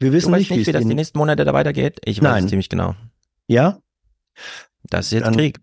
wir 0.00 0.12
wissen 0.12 0.32
nicht, 0.32 0.50
nicht, 0.50 0.66
wie 0.66 0.72
das 0.72 0.84
die 0.84 0.94
nächsten 0.94 1.18
Monate 1.18 1.44
da 1.44 1.52
weitergeht. 1.52 2.00
Ich 2.04 2.18
weiß 2.18 2.24
Nein. 2.24 2.48
ziemlich 2.48 2.68
genau. 2.68 2.96
Ja? 3.46 3.78
Das 4.84 5.06
ist 5.06 5.12
jetzt 5.12 5.26
Dann, 5.26 5.36
Krieg. 5.36 5.60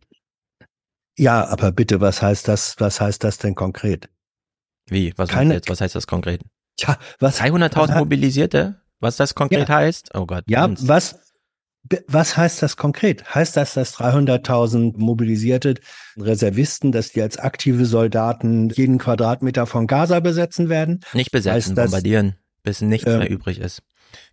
Ja, 1.17 1.45
aber 1.47 1.73
bitte, 1.73 1.99
was 1.99 2.21
heißt 2.21 2.47
das, 2.47 2.75
was 2.79 3.01
heißt 3.01 3.23
das 3.23 3.37
denn 3.39 3.55
konkret? 3.55 4.09
Wie? 4.87 5.13
Was, 5.17 5.29
Keine, 5.29 5.55
jetzt, 5.55 5.69
was 5.69 5.81
heißt 5.81 5.95
das 5.95 6.07
konkret? 6.07 6.41
Tja, 6.77 6.97
was? 7.19 7.41
300.000 7.41 7.97
Mobilisierte? 7.97 8.81
Was 9.01 9.17
das 9.17 9.35
konkret 9.35 9.67
ja. 9.67 9.75
heißt? 9.75 10.11
Oh 10.15 10.25
Gott. 10.25 10.45
Ja, 10.47 10.61
Ernst. 10.61 10.87
was, 10.87 11.28
was 12.07 12.37
heißt 12.37 12.61
das 12.61 12.77
konkret? 12.77 13.33
Heißt 13.33 13.57
das, 13.57 13.73
dass 13.73 13.95
300.000 13.95 14.93
mobilisierte 14.97 15.75
Reservisten, 16.17 16.91
dass 16.91 17.11
die 17.11 17.21
als 17.21 17.37
aktive 17.37 17.85
Soldaten 17.85 18.69
jeden 18.69 18.97
Quadratmeter 18.97 19.65
von 19.65 19.87
Gaza 19.87 20.19
besetzen 20.19 20.69
werden? 20.69 20.99
Nicht 21.13 21.31
besetzen, 21.31 21.55
heißt 21.55 21.75
bombardieren, 21.75 22.35
bis 22.63 22.81
nichts 22.81 23.09
ähm, 23.09 23.19
mehr 23.19 23.29
übrig 23.29 23.59
ist. 23.59 23.81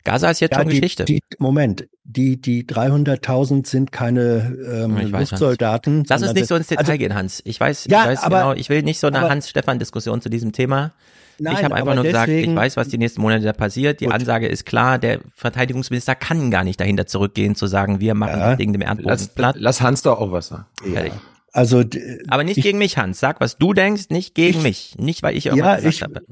Gaza 0.04 0.30
ist 0.30 0.40
jetzt 0.40 0.52
ja, 0.52 0.60
schon 0.60 0.68
die, 0.68 0.80
Geschichte. 0.80 1.04
Die, 1.04 1.20
Moment, 1.38 1.88
die, 2.04 2.40
die 2.40 2.64
300.000 2.64 3.66
sind 3.66 3.92
keine 3.92 4.56
ähm, 4.66 4.98
ich 4.98 5.12
weiß, 5.12 5.32
Luftsoldaten. 5.32 6.04
Lass 6.08 6.22
uns 6.22 6.34
nicht 6.34 6.46
so 6.46 6.56
ins 6.56 6.68
Detail 6.68 6.86
also, 6.86 6.98
gehen, 6.98 7.14
Hans. 7.14 7.42
Ich 7.44 7.58
weiß, 7.58 7.86
ja, 7.90 8.02
ich 8.02 8.08
weiß 8.10 8.22
aber, 8.24 8.38
genau, 8.38 8.52
ich 8.54 8.68
will 8.68 8.82
nicht 8.82 9.00
so 9.00 9.08
eine 9.08 9.20
Hans-Stefan-Diskussion 9.20 10.20
zu 10.20 10.28
diesem 10.28 10.52
Thema. 10.52 10.92
Nein, 11.38 11.56
ich 11.56 11.64
habe 11.64 11.74
einfach 11.74 11.94
nur 11.94 12.04
gesagt, 12.04 12.28
ich 12.28 12.54
weiß, 12.54 12.76
was 12.76 12.88
die 12.88 12.98
nächsten 12.98 13.20
Monate 13.20 13.44
da 13.44 13.52
passiert. 13.52 14.00
Die 14.00 14.06
gut. 14.06 14.14
Ansage 14.14 14.48
ist 14.48 14.64
klar, 14.64 14.98
der 14.98 15.20
Verteidigungsminister 15.34 16.14
kann 16.14 16.50
gar 16.50 16.64
nicht 16.64 16.80
dahinter 16.80 17.06
zurückgehen, 17.06 17.54
zu 17.54 17.66
sagen, 17.66 18.00
wir 18.00 18.14
machen 18.14 18.38
ja. 18.38 18.50
das 18.50 18.58
Ding 18.58 18.72
dem 18.72 18.82
Erdboden 18.82 19.10
lass, 19.10 19.28
platt. 19.28 19.56
Lass 19.58 19.80
Hans 19.80 20.02
doch 20.02 20.18
auch 20.18 20.32
was 20.32 20.48
sagen. 20.48 20.66
Ja. 20.92 21.04
Also, 21.52 21.82
Aber 22.28 22.44
nicht 22.44 22.58
ich, 22.58 22.64
gegen 22.64 22.78
mich, 22.78 22.98
Hans. 22.98 23.18
Sag, 23.18 23.40
was 23.40 23.56
du 23.56 23.72
denkst, 23.72 24.10
nicht 24.10 24.34
gegen 24.34 24.58
ich, 24.58 24.62
mich. 24.62 24.94
Nicht, 24.98 25.22
weil 25.22 25.36
ich 25.36 25.46
irgendwas 25.46 25.82
ja, 25.82 25.90
gesagt 25.90 25.94
ich, 25.94 26.02
habe. 26.02 26.26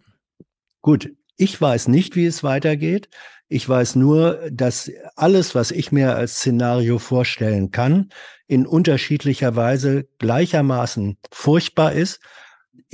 Gut, 0.83 1.11
ich 1.37 1.61
weiß 1.61 1.89
nicht, 1.89 2.15
wie 2.17 2.27
es 2.27 2.45
weitergeht. 2.45 3.09
Ich 3.49 3.69
weiß 3.69 3.97
nur, 3.97 4.41
dass 4.51 4.91
alles, 5.17 5.55
was 5.55 5.71
ich 5.71 5.93
mir 5.93 6.17
als 6.17 6.37
Szenario 6.37 6.99
vorstellen 6.99 7.71
kann, 7.71 8.11
in 8.47 8.67
unterschiedlicher 8.67 9.57
Weise 9.57 10.07
gleichermaßen 10.19 11.17
furchtbar 11.31 11.93
ist 11.93 12.21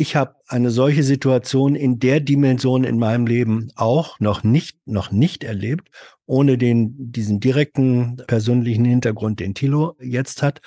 ich 0.01 0.17
habe 0.17 0.37
eine 0.49 0.71
solche 0.71 1.03
Situation 1.03 1.75
in 1.75 1.99
der 1.99 2.21
Dimension 2.21 2.85
in 2.85 2.99
meinem 2.99 3.27
Leben 3.27 3.71
auch 3.77 4.19
noch 4.19 4.43
nicht, 4.43 4.79
noch 4.87 5.11
nicht 5.11 5.45
erlebt, 5.45 5.91
ohne 6.25 6.57
den, 6.57 7.13
diesen 7.13 7.39
direkten 7.39 8.17
persönlichen 8.27 8.87
Hintergrund, 8.87 9.41
den 9.41 9.55
Thilo 9.55 9.97
jetzt 10.01 10.43
hat. 10.43 10.63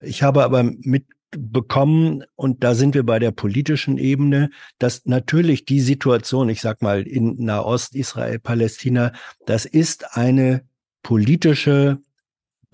Ich 0.00 0.22
habe 0.22 0.44
aber 0.44 0.62
mitbekommen, 0.62 2.22
und 2.36 2.62
da 2.62 2.76
sind 2.76 2.94
wir 2.94 3.04
bei 3.04 3.18
der 3.18 3.32
politischen 3.32 3.98
Ebene, 3.98 4.50
dass 4.78 5.04
natürlich 5.04 5.64
die 5.64 5.80
Situation, 5.80 6.48
ich 6.48 6.60
sag 6.60 6.80
mal, 6.80 7.02
in 7.02 7.42
Nahost, 7.42 7.94
Israel, 7.96 8.38
Palästina, 8.38 9.12
das 9.46 9.64
ist 9.64 10.16
eine 10.16 10.62
politische 11.02 11.98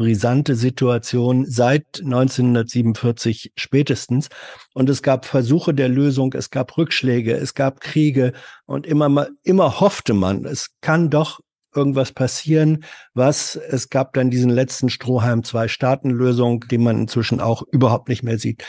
brisante 0.02 0.56
Situation 0.56 1.46
seit 1.46 2.00
1947 2.02 3.52
spätestens. 3.56 4.30
Und 4.74 4.90
es 4.90 5.00
gab 5.00 5.24
Versuche 5.24 5.72
der 5.72 5.88
Lösung, 5.88 6.34
es 6.34 6.50
gab 6.50 6.76
Rückschläge, 6.76 7.34
es 7.34 7.54
gab 7.54 7.80
Kriege 7.80 8.32
und 8.66 8.84
immer, 8.84 9.28
immer 9.44 9.78
hoffte 9.78 10.12
man, 10.12 10.44
es 10.44 10.70
kann 10.80 11.08
doch 11.08 11.38
irgendwas 11.72 12.10
passieren, 12.10 12.82
was 13.14 13.54
es 13.54 13.90
gab 13.90 14.12
dann 14.14 14.28
diesen 14.28 14.50
letzten 14.50 14.90
Strohhalm 14.90 15.44
Zwei-Staaten-Lösung, 15.44 16.66
den 16.68 16.82
man 16.82 16.98
inzwischen 17.02 17.40
auch 17.40 17.62
überhaupt 17.70 18.08
nicht 18.08 18.24
mehr 18.24 18.40
sieht. 18.40 18.64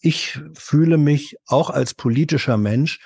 Ich 0.00 0.40
fühle 0.54 0.96
mich 0.96 1.36
auch 1.46 1.68
als 1.68 1.92
politischer 1.92 2.56
Mensch 2.56 2.98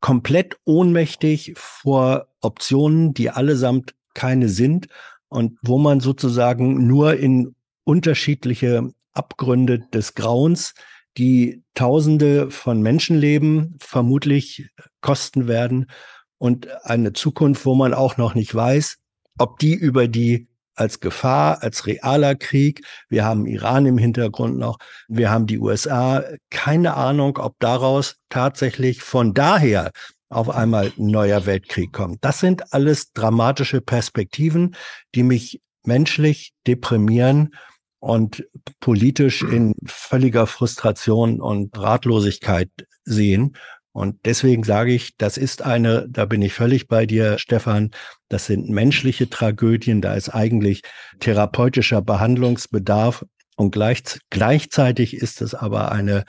komplett 0.00 0.56
ohnmächtig 0.64 1.54
vor 1.56 2.28
Optionen, 2.40 3.12
die 3.12 3.30
allesamt 3.30 3.96
keine 4.14 4.48
sind 4.48 4.86
und 5.34 5.58
wo 5.62 5.78
man 5.78 5.98
sozusagen 5.98 6.86
nur 6.86 7.16
in 7.16 7.56
unterschiedliche 7.82 8.92
Abgründe 9.14 9.80
des 9.92 10.14
Grauens, 10.14 10.74
die 11.18 11.64
Tausende 11.74 12.52
von 12.52 12.80
Menschenleben 12.82 13.76
vermutlich 13.80 14.68
kosten 15.00 15.48
werden 15.48 15.90
und 16.38 16.68
eine 16.84 17.14
Zukunft, 17.14 17.66
wo 17.66 17.74
man 17.74 17.94
auch 17.94 18.16
noch 18.16 18.36
nicht 18.36 18.54
weiß, 18.54 18.98
ob 19.36 19.58
die 19.58 19.74
über 19.74 20.06
die 20.06 20.46
als 20.76 21.00
Gefahr, 21.00 21.64
als 21.64 21.86
realer 21.88 22.36
Krieg. 22.36 22.82
Wir 23.08 23.24
haben 23.24 23.46
Iran 23.46 23.86
im 23.86 23.98
Hintergrund 23.98 24.56
noch. 24.56 24.78
Wir 25.08 25.30
haben 25.30 25.46
die 25.46 25.58
USA. 25.58 26.22
Keine 26.50 26.94
Ahnung, 26.94 27.38
ob 27.38 27.56
daraus 27.58 28.18
tatsächlich 28.28 29.02
von 29.02 29.34
daher 29.34 29.90
auf 30.34 30.50
einmal 30.50 30.92
ein 30.98 31.06
neuer 31.06 31.46
Weltkrieg 31.46 31.92
kommt. 31.92 32.24
Das 32.24 32.40
sind 32.40 32.72
alles 32.72 33.12
dramatische 33.12 33.80
Perspektiven, 33.80 34.76
die 35.14 35.22
mich 35.22 35.60
menschlich 35.84 36.52
deprimieren 36.66 37.54
und 38.00 38.44
politisch 38.80 39.42
in 39.42 39.74
völliger 39.86 40.46
Frustration 40.46 41.40
und 41.40 41.76
Ratlosigkeit 41.78 42.70
sehen. 43.04 43.56
Und 43.92 44.18
deswegen 44.24 44.64
sage 44.64 44.92
ich, 44.92 45.16
das 45.16 45.38
ist 45.38 45.62
eine, 45.62 46.06
da 46.10 46.24
bin 46.24 46.42
ich 46.42 46.52
völlig 46.52 46.88
bei 46.88 47.06
dir, 47.06 47.38
Stefan, 47.38 47.92
das 48.28 48.46
sind 48.46 48.68
menschliche 48.68 49.30
Tragödien, 49.30 50.00
da 50.00 50.14
ist 50.14 50.30
eigentlich 50.30 50.82
therapeutischer 51.20 52.02
Behandlungsbedarf 52.02 53.24
und 53.56 53.70
gleich, 53.70 54.02
gleichzeitig 54.30 55.14
ist 55.14 55.40
es 55.40 55.54
aber 55.54 55.92
eine 55.92 56.24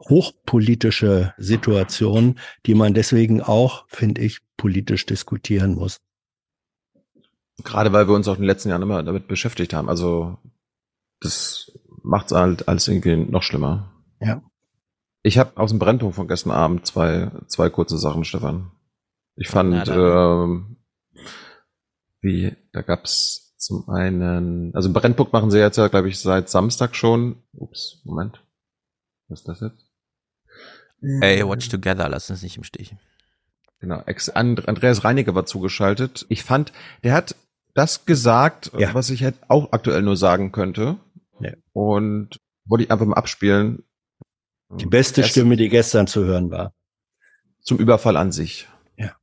hochpolitische 0.00 1.34
Situation, 1.38 2.38
die 2.66 2.74
man 2.74 2.94
deswegen 2.94 3.40
auch, 3.40 3.86
finde 3.88 4.22
ich, 4.22 4.40
politisch 4.56 5.06
diskutieren 5.06 5.74
muss. 5.74 6.00
Gerade 7.62 7.92
weil 7.92 8.08
wir 8.08 8.14
uns 8.14 8.28
auch 8.28 8.34
in 8.34 8.42
den 8.42 8.48
letzten 8.48 8.70
Jahren 8.70 8.82
immer 8.82 9.02
damit 9.02 9.28
beschäftigt 9.28 9.72
haben. 9.72 9.88
Also 9.88 10.38
das 11.20 11.72
macht 12.02 12.26
es 12.26 12.32
halt 12.32 12.68
alles 12.68 12.88
irgendwie 12.88 13.16
noch 13.16 13.42
schlimmer. 13.42 13.92
Ja. 14.20 14.42
Ich 15.22 15.38
habe 15.38 15.56
aus 15.56 15.70
dem 15.70 15.78
Brennpunkt 15.78 16.16
von 16.16 16.28
gestern 16.28 16.52
Abend 16.52 16.86
zwei, 16.86 17.30
zwei 17.46 17.70
kurze 17.70 17.96
Sachen, 17.96 18.24
Stefan. 18.24 18.72
Ich 19.36 19.48
fand, 19.48 19.88
ähm, 19.88 20.76
wie, 22.20 22.54
da 22.72 22.82
gab's 22.82 23.54
zum 23.56 23.88
einen, 23.88 24.74
also 24.74 24.92
Brennpunkt 24.92 25.32
machen 25.32 25.50
sie 25.50 25.58
jetzt 25.58 25.78
ja, 25.78 25.88
glaube 25.88 26.08
ich, 26.08 26.20
seit 26.20 26.50
Samstag 26.50 26.94
schon. 26.94 27.42
Ups, 27.54 28.02
Moment. 28.04 28.43
Was 29.34 29.40
ist 29.40 29.48
das 29.48 29.60
jetzt? 29.62 29.90
Ey, 31.20 31.44
Watch 31.44 31.68
Together, 31.68 32.08
lass 32.08 32.30
uns 32.30 32.44
nicht 32.44 32.56
im 32.56 32.62
Stich. 32.62 32.94
Genau, 33.80 34.00
Ex 34.06 34.28
Andreas 34.28 35.02
Reiniger 35.02 35.34
war 35.34 35.44
zugeschaltet. 35.44 36.24
Ich 36.28 36.44
fand, 36.44 36.72
der 37.02 37.14
hat 37.14 37.34
das 37.74 38.06
gesagt, 38.06 38.70
ja. 38.78 38.94
was 38.94 39.10
ich 39.10 39.24
halt 39.24 39.34
auch 39.48 39.72
aktuell 39.72 40.02
nur 40.02 40.16
sagen 40.16 40.52
könnte. 40.52 40.98
Ja. 41.40 41.50
Und 41.72 42.38
wollte 42.64 42.84
ich 42.84 42.92
einfach 42.92 43.06
mal 43.06 43.16
abspielen. 43.16 43.82
Die 44.70 44.86
beste 44.86 45.22
Erst 45.22 45.32
Stimme, 45.32 45.56
die 45.56 45.68
gestern 45.68 46.06
zu 46.06 46.24
hören 46.24 46.52
war. 46.52 46.72
Zum 47.60 47.78
Überfall 47.78 48.16
an 48.16 48.30
sich. 48.30 48.68
Ja. 48.96 49.16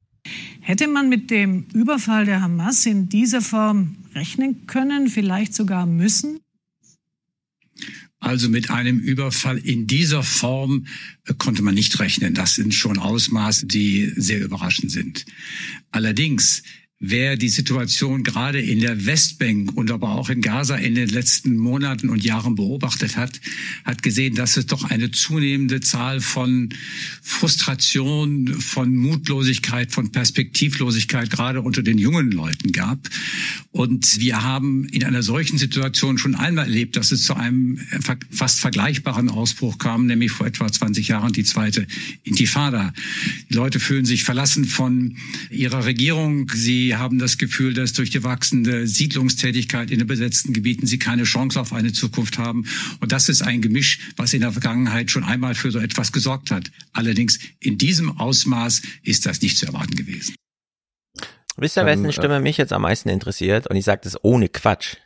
Hätte 0.60 0.89
man 0.89 1.08
mit 1.08 1.32
dem 1.32 1.69
Überfall 1.74 2.26
der 2.26 2.41
Hamas 2.41 2.86
in 2.86 3.08
dieser 3.08 3.39
Form 3.39 3.95
rechnen 4.13 4.67
können, 4.67 5.08
vielleicht 5.08 5.54
sogar 5.54 5.86
müssen? 5.86 6.41
Also 8.21 8.49
mit 8.49 8.69
einem 8.69 8.99
Überfall 8.99 9.57
in 9.57 9.88
dieser 9.88 10.21
Form 10.21 10.86
äh, 11.25 11.34
konnte 11.34 11.63
man 11.63 11.73
nicht 11.73 11.99
rechnen. 11.99 12.36
Das 12.36 12.53
sind 12.53 12.73
schon 12.73 12.99
Ausmaße, 12.99 13.65
die 13.65 14.13
sehr 14.15 14.39
überraschend 14.39 14.91
sind. 14.91 15.25
Allerdings 15.89 16.62
Wer 17.03 17.35
die 17.35 17.49
Situation 17.49 18.21
gerade 18.21 18.61
in 18.61 18.79
der 18.79 19.07
Westbank 19.07 19.75
und 19.75 19.89
aber 19.89 20.09
auch 20.09 20.29
in 20.29 20.39
Gaza 20.41 20.75
in 20.75 20.93
den 20.93 21.09
letzten 21.09 21.57
Monaten 21.57 22.09
und 22.09 22.23
Jahren 22.23 22.53
beobachtet 22.53 23.17
hat, 23.17 23.41
hat 23.83 24.03
gesehen, 24.03 24.35
dass 24.35 24.55
es 24.55 24.67
doch 24.67 24.83
eine 24.83 25.09
zunehmende 25.09 25.81
Zahl 25.81 26.21
von 26.21 26.69
Frustration, 27.23 28.49
von 28.49 28.95
Mutlosigkeit, 28.95 29.91
von 29.91 30.11
Perspektivlosigkeit 30.11 31.31
gerade 31.31 31.61
unter 31.61 31.81
den 31.81 31.97
jungen 31.97 32.31
Leuten 32.31 32.71
gab. 32.71 33.09
Und 33.71 34.19
wir 34.19 34.43
haben 34.43 34.85
in 34.85 35.03
einer 35.03 35.23
solchen 35.23 35.57
Situation 35.57 36.19
schon 36.19 36.35
einmal 36.35 36.65
erlebt, 36.65 36.97
dass 36.97 37.11
es 37.11 37.23
zu 37.23 37.33
einem 37.33 37.79
fast 38.29 38.59
vergleichbaren 38.59 39.29
Ausbruch 39.29 39.79
kam, 39.79 40.05
nämlich 40.05 40.31
vor 40.31 40.45
etwa 40.45 40.71
20 40.71 41.07
Jahren 41.07 41.33
die 41.33 41.45
zweite 41.45 41.87
Intifada. 42.21 42.93
Die 43.49 43.55
Leute 43.55 43.79
fühlen 43.79 44.05
sich 44.05 44.23
verlassen 44.23 44.65
von 44.65 45.17
ihrer 45.49 45.85
Regierung. 45.85 46.51
Sie 46.53 46.90
Wir 46.91 46.99
haben 46.99 47.19
das 47.19 47.38
Gefühl, 47.38 47.73
dass 47.73 47.93
durch 47.93 48.10
die 48.10 48.21
wachsende 48.21 48.86
Siedlungstätigkeit 48.86 49.91
in 49.91 49.99
den 49.99 50.10
besetzten 50.10 50.51
Gebieten 50.51 50.88
sie 50.88 50.99
keine 50.99 51.23
Chance 51.23 51.58
auf 51.58 51.71
eine 51.71 51.93
Zukunft 51.93 52.38
haben. 52.38 52.65
Und 52.99 53.13
das 53.13 53.30
ist 53.30 53.43
ein 53.43 53.62
Gemisch, 53.62 54.12
was 54.17 54.34
in 54.34 54.41
der 54.41 54.51
Vergangenheit 54.51 55.10
schon 55.10 55.23
einmal 55.23 55.56
für 55.56 55.71
so 55.71 55.80
etwas 55.80 56.12
gesorgt 56.12 56.51
hat. 56.51 56.69
Allerdings 56.91 57.39
in 57.62 57.77
diesem 57.77 58.19
Ausmaß 58.19 58.82
ist 59.04 59.25
das 59.25 59.41
nicht 59.41 59.58
zu 59.58 59.67
erwarten 59.67 59.95
gewesen. 59.95 60.36
Wisst 61.56 61.77
ihr, 61.77 61.86
wessen 61.86 62.12
Stimme 62.12 62.41
mich 62.41 62.58
jetzt 62.58 62.73
am 62.73 62.82
meisten 62.82 63.08
interessiert? 63.08 63.67
Und 63.67 63.77
ich 63.77 63.86
sage 63.86 64.01
das 64.04 64.21
ohne 64.21 64.49
Quatsch. 64.49 64.97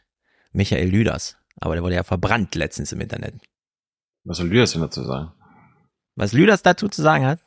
Michael 0.54 0.90
Lüders. 0.90 1.38
Aber 1.62 1.76
der 1.76 1.84
wurde 1.84 1.94
ja 1.94 2.04
verbrannt 2.04 2.56
letztens 2.56 2.94
im 2.94 3.02
Internet. 3.02 3.36
Was 4.24 4.38
soll 4.38 4.48
Lüders 4.48 4.72
denn 4.72 4.82
dazu 4.82 5.04
sagen? 5.04 5.34
Was 6.16 6.34
Lüders 6.34 6.64
dazu 6.64 6.90
zu 6.90 7.04
sagen 7.04 7.28
hat? 7.28 7.42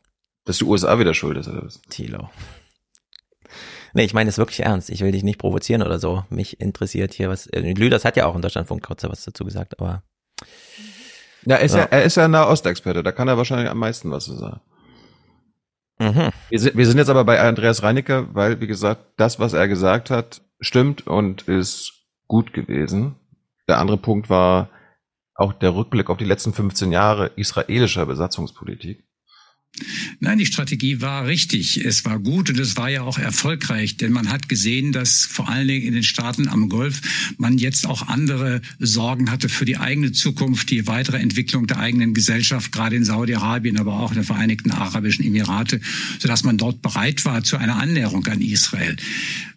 Dass 0.45 0.59
die 0.59 0.65
USA 0.65 0.97
wieder 1.01 1.13
schuld 1.13 1.37
ist, 1.39 1.49
oder 1.49 1.65
was? 1.65 1.83
Thilo. 1.91 2.31
Nee, 3.95 4.05
ich 4.05 4.15
meine 4.15 4.29
es 4.29 4.39
wirklich 4.39 4.61
ernst. 4.61 4.91
Ich 4.91 5.01
will 5.01 5.13
dich 5.13 5.25
nicht 5.25 5.39
provozieren 5.39 5.83
oder 5.83 5.99
so. 5.99 6.25
Mich 6.31 6.61
interessiert 6.61 7.15
hier 7.15 7.29
was. 7.29 7.47
äh, 7.49 7.61
Lüders 7.73 8.05
hat 8.05 8.17
ja 8.17 8.27
auch 8.27 8.37
in 8.37 8.43
Deutschlandfunk 8.43 8.83
kurz 8.83 9.03
was 9.05 9.25
dazu 9.25 9.45
gesagt, 9.45 9.79
aber. 9.81 10.03
Ja, 11.45 11.57
er 11.57 11.63
ist 11.65 11.75
ja, 11.75 11.81
Ja. 11.83 11.87
er 11.87 12.03
ist 12.03 12.17
ja 12.17 12.25
ein 12.27 12.31
Nahostexperte, 12.33 13.03
da 13.03 13.13
kann 13.13 13.29
er 13.29 13.37
wahrscheinlich 13.39 13.71
am 13.71 13.79
meisten 13.79 14.11
was 14.11 14.25
zu 14.25 14.35
sagen. 14.35 14.61
Mhm. 15.99 16.31
Wir 16.49 16.61
sind, 16.61 16.77
wir 16.77 16.87
sind 16.87 16.99
jetzt 16.99 17.09
aber 17.11 17.25
bei 17.25 17.41
Andreas 17.41 17.83
Reinicke, 17.83 18.29
weil, 18.33 18.61
wie 18.61 18.67
gesagt, 18.67 19.05
das, 19.17 19.41
was 19.41 19.53
er 19.53 19.67
gesagt 19.69 20.11
hat, 20.11 20.43
stimmt 20.61 21.07
und 21.07 21.49
ist 21.49 21.93
gut 22.27 22.53
gewesen. 22.53 23.17
Der 23.69 23.79
andere 23.79 23.97
Punkt 23.99 24.31
war 24.31 24.71
auch 25.35 25.53
der 25.53 25.75
Rückblick 25.75 26.11
auf 26.11 26.17
die 26.19 26.25
letzten 26.25 26.53
15 26.53 26.93
Jahre 26.93 27.31
israelischer 27.37 28.07
Besatzungspolitik. 28.07 29.05
Nein, 30.21 30.39
die 30.39 30.47
Strategie 30.47 31.01
war 31.01 31.27
richtig. 31.27 31.85
Es 31.85 32.05
war 32.05 32.19
gut 32.19 32.51
und 32.51 32.59
es 32.59 32.77
war 32.77 32.91
ja 32.91 33.03
auch 33.03 33.19
erfolgreich, 33.19 33.97
denn 33.97 34.13
man 34.13 34.31
hat 34.31 34.49
gesehen, 34.49 34.93
dass 34.93 35.25
vor 35.25 35.49
allen 35.49 35.69
Dingen 35.69 35.87
in 35.87 35.95
den 35.95 36.03
Staaten 36.03 36.49
am 36.49 36.69
Golf 36.69 37.01
man 37.39 37.59
jetzt 37.59 37.87
auch 37.87 38.09
andere 38.09 38.61
Sorgen 38.81 39.31
hatte 39.31 39.49
für 39.49 39.65
die 39.65 39.77
eigene 39.77 40.13
Zukunft, 40.13 40.71
die 40.71 40.87
weitere 40.87 41.19
Entwicklung 41.19 41.67
der 41.67 41.79
eigenen 41.79 42.15
Gesellschaft, 42.15 42.73
gerade 42.73 42.97
in 42.97 43.05
Saudi-Arabien, 43.05 43.79
aber 43.79 44.01
auch 44.01 44.11
in 44.11 44.17
den 44.17 44.25
Vereinigten 44.25 44.73
Arabischen 44.73 45.25
Emirate, 45.25 45.81
sodass 46.19 46.43
man 46.43 46.59
dort 46.59 46.83
bereit 46.83 47.25
war 47.25 47.45
zu 47.45 47.57
einer 47.57 47.77
Annäherung 47.77 48.27
an 48.27 48.41
Israel. 48.41 48.97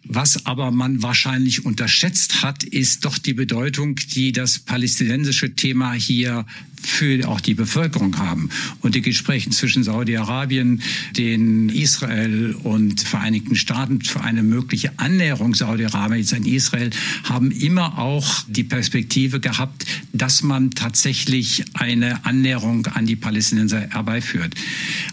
Was 0.04 0.46
aber 0.46 0.70
man 0.70 1.02
wahrscheinlich 1.02 1.64
unterschätzt 1.64 2.42
hat, 2.42 2.64
ist 2.64 3.04
doch 3.04 3.18
die 3.18 3.34
Bedeutung, 3.34 3.96
die 3.96 4.32
das 4.32 4.58
palästinensische 4.58 5.54
Thema 5.54 5.92
hier 5.92 6.44
für 6.86 7.28
auch 7.28 7.40
die 7.40 7.54
Bevölkerung 7.54 8.18
haben. 8.18 8.50
Und 8.80 8.94
die 8.94 9.02
Gespräche 9.02 9.50
zwischen 9.50 9.84
Saudi-Arabien, 9.84 10.82
den 11.16 11.68
Israel 11.68 12.54
und 12.62 13.00
Vereinigten 13.00 13.56
Staaten 13.56 14.00
für 14.02 14.20
eine 14.20 14.42
mögliche 14.42 14.92
Annäherung 14.98 15.54
Saudi-Arabiens 15.54 16.32
an 16.32 16.44
Israel 16.44 16.90
haben 17.24 17.50
immer 17.50 17.98
auch 17.98 18.44
die 18.48 18.64
Perspektive 18.64 19.40
gehabt, 19.40 19.86
dass 20.12 20.42
man 20.42 20.70
tatsächlich 20.72 21.64
eine 21.74 22.24
Annäherung 22.24 22.86
an 22.86 23.06
die 23.06 23.16
Palästinenser 23.16 23.88
herbeiführt. 23.90 24.54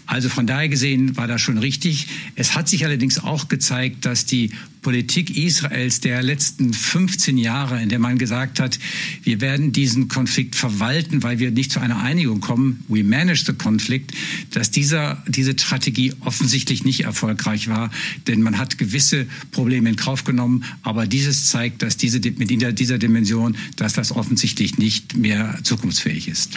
Also 0.06 0.28
von 0.28 0.46
daher 0.46 0.68
gesehen 0.68 1.16
war 1.16 1.26
das 1.26 1.40
schon 1.40 1.58
richtig. 1.58 2.06
Es 2.34 2.54
hat 2.54 2.68
sich 2.68 2.84
allerdings 2.84 3.18
auch 3.18 3.48
gezeigt, 3.48 4.06
dass 4.06 4.26
die 4.26 4.50
Politik 4.82 5.36
Israels 5.36 6.00
der 6.00 6.22
letzten 6.22 6.72
15 6.72 7.36
Jahre, 7.36 7.82
in 7.82 7.90
der 7.90 7.98
man 7.98 8.16
gesagt 8.18 8.60
hat, 8.60 8.78
wir 9.22 9.40
werden 9.40 9.72
diesen 9.72 10.08
Konflikt 10.08 10.56
verwalten, 10.56 11.22
weil 11.22 11.38
wir 11.38 11.50
nicht 11.60 11.70
zu 11.72 11.80
einer 11.80 12.02
Einigung 12.02 12.40
kommen, 12.40 12.84
we 12.88 13.04
manage 13.04 13.44
the 13.44 13.52
conflict, 13.52 14.14
dass 14.54 14.70
dieser, 14.70 15.22
diese 15.28 15.52
Strategie 15.52 16.14
offensichtlich 16.24 16.84
nicht 16.84 17.04
erfolgreich 17.04 17.68
war, 17.68 17.90
denn 18.26 18.40
man 18.40 18.56
hat 18.56 18.78
gewisse 18.78 19.26
Probleme 19.52 19.90
in 19.90 19.96
Kauf 19.96 20.24
genommen, 20.24 20.64
aber 20.82 21.06
dieses 21.06 21.50
zeigt, 21.50 21.82
dass 21.82 21.98
diese, 21.98 22.18
mit 22.38 22.48
dieser 22.50 22.98
Dimension, 22.98 23.58
dass 23.76 23.92
das 23.92 24.10
offensichtlich 24.10 24.78
nicht 24.78 25.18
mehr 25.18 25.58
zukunftsfähig 25.62 26.28
ist. 26.28 26.56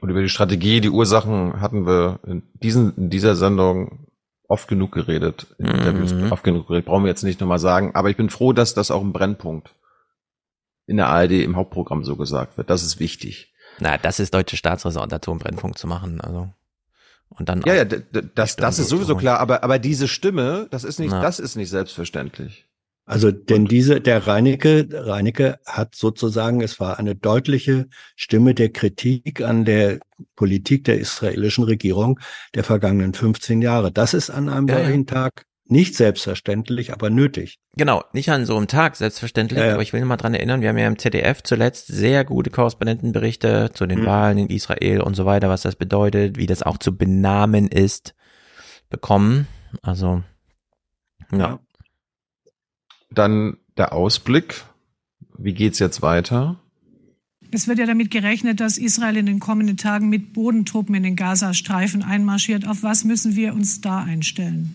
Und 0.00 0.08
über 0.08 0.22
die 0.22 0.30
Strategie, 0.30 0.80
die 0.80 0.88
Ursachen 0.88 1.60
hatten 1.60 1.86
wir 1.86 2.20
in, 2.26 2.42
diesen, 2.62 2.96
in 2.96 3.10
dieser 3.10 3.36
Sendung 3.36 4.06
oft 4.48 4.66
genug 4.66 4.92
geredet, 4.92 5.46
in 5.58 5.66
Interviews 5.66 6.14
oft 6.30 6.44
genug 6.44 6.68
geredet, 6.68 6.86
brauchen 6.86 7.04
wir 7.04 7.10
jetzt 7.10 7.24
nicht 7.24 7.40
nochmal 7.40 7.58
sagen. 7.58 7.94
Aber 7.94 8.08
ich 8.08 8.16
bin 8.16 8.30
froh, 8.30 8.54
dass 8.54 8.72
das 8.72 8.90
auch 8.90 9.02
im 9.02 9.12
Brennpunkt 9.12 9.74
in 10.86 10.96
der 10.96 11.08
ARD 11.08 11.32
im 11.32 11.56
Hauptprogramm 11.56 12.04
so 12.04 12.16
gesagt 12.16 12.56
wird. 12.56 12.70
Das 12.70 12.82
ist 12.82 13.00
wichtig. 13.00 13.52
Na, 13.78 13.98
das 13.98 14.20
ist 14.20 14.32
deutsche 14.34 14.56
Staatsräson, 14.56 15.12
Atombrennpunkt 15.12 15.78
zu 15.78 15.86
machen, 15.86 16.20
also. 16.20 16.48
Und 17.28 17.48
dann 17.48 17.62
Ja, 17.66 17.74
ja, 17.74 17.84
das, 17.84 18.56
das 18.56 18.78
ist 18.78 18.88
sowieso 18.88 19.16
klar, 19.16 19.40
aber, 19.40 19.64
aber 19.64 19.78
diese 19.78 20.08
Stimme, 20.08 20.68
das 20.70 20.84
ist 20.84 21.00
nicht, 21.00 21.10
Na. 21.10 21.20
das 21.20 21.40
ist 21.40 21.56
nicht 21.56 21.70
selbstverständlich. 21.70 22.66
Also, 23.08 23.30
denn 23.30 23.66
diese, 23.66 24.00
der 24.00 24.26
Reinecke, 24.26 24.88
Reinecke 24.90 25.60
hat 25.64 25.94
sozusagen, 25.94 26.60
es 26.60 26.80
war 26.80 26.98
eine 26.98 27.14
deutliche 27.14 27.86
Stimme 28.16 28.52
der 28.52 28.70
Kritik 28.70 29.42
an 29.42 29.64
der 29.64 30.00
Politik 30.34 30.84
der 30.84 30.98
israelischen 30.98 31.62
Regierung 31.62 32.18
der 32.56 32.64
vergangenen 32.64 33.14
15 33.14 33.62
Jahre. 33.62 33.92
Das 33.92 34.12
ist 34.12 34.30
an 34.30 34.48
einem 34.48 34.66
Ja, 34.66 34.78
ja. 34.78 34.84
solchen 34.84 35.06
Tag 35.06 35.46
nicht 35.68 35.94
selbstverständlich, 35.96 36.92
aber 36.92 37.10
nötig. 37.10 37.58
Genau, 37.76 38.04
nicht 38.12 38.30
an 38.30 38.46
so 38.46 38.56
einem 38.56 38.68
Tag, 38.68 38.96
selbstverständlich, 38.96 39.58
Ja, 39.58 39.66
ja. 39.66 39.72
aber 39.74 39.82
ich 39.82 39.92
will 39.92 40.04
mal 40.04 40.16
dran 40.16 40.34
erinnern, 40.34 40.60
wir 40.60 40.68
haben 40.68 40.78
ja 40.78 40.86
im 40.86 40.98
ZDF 40.98 41.42
zuletzt 41.42 41.88
sehr 41.88 42.24
gute 42.24 42.50
Korrespondentenberichte 42.50 43.70
zu 43.74 43.86
den 43.86 44.00
Mhm. 44.00 44.06
Wahlen 44.06 44.38
in 44.38 44.48
Israel 44.48 45.00
und 45.00 45.14
so 45.14 45.24
weiter, 45.26 45.48
was 45.48 45.62
das 45.62 45.76
bedeutet, 45.76 46.36
wie 46.36 46.46
das 46.46 46.62
auch 46.62 46.78
zu 46.78 46.96
benamen 46.96 47.68
ist, 47.68 48.14
bekommen. 48.90 49.48
Also, 49.82 50.22
ja. 51.32 51.58
Dann 53.10 53.56
der 53.76 53.92
Ausblick. 53.92 54.64
Wie 55.38 55.52
geht's 55.54 55.78
jetzt 55.80 56.00
weiter? 56.02 56.60
Es 57.52 57.68
wird 57.68 57.78
ja 57.78 57.86
damit 57.86 58.10
gerechnet, 58.10 58.60
dass 58.60 58.78
Israel 58.78 59.16
in 59.16 59.26
den 59.26 59.38
kommenden 59.38 59.76
Tagen 59.76 60.08
mit 60.08 60.32
Bodentruppen 60.32 60.94
in 60.94 61.02
den 61.02 61.16
Gazastreifen 61.16 62.02
einmarschiert. 62.02 62.66
Auf 62.66 62.82
was 62.82 63.04
müssen 63.04 63.36
wir 63.36 63.52
uns 63.54 63.80
da 63.80 64.02
einstellen? 64.02 64.74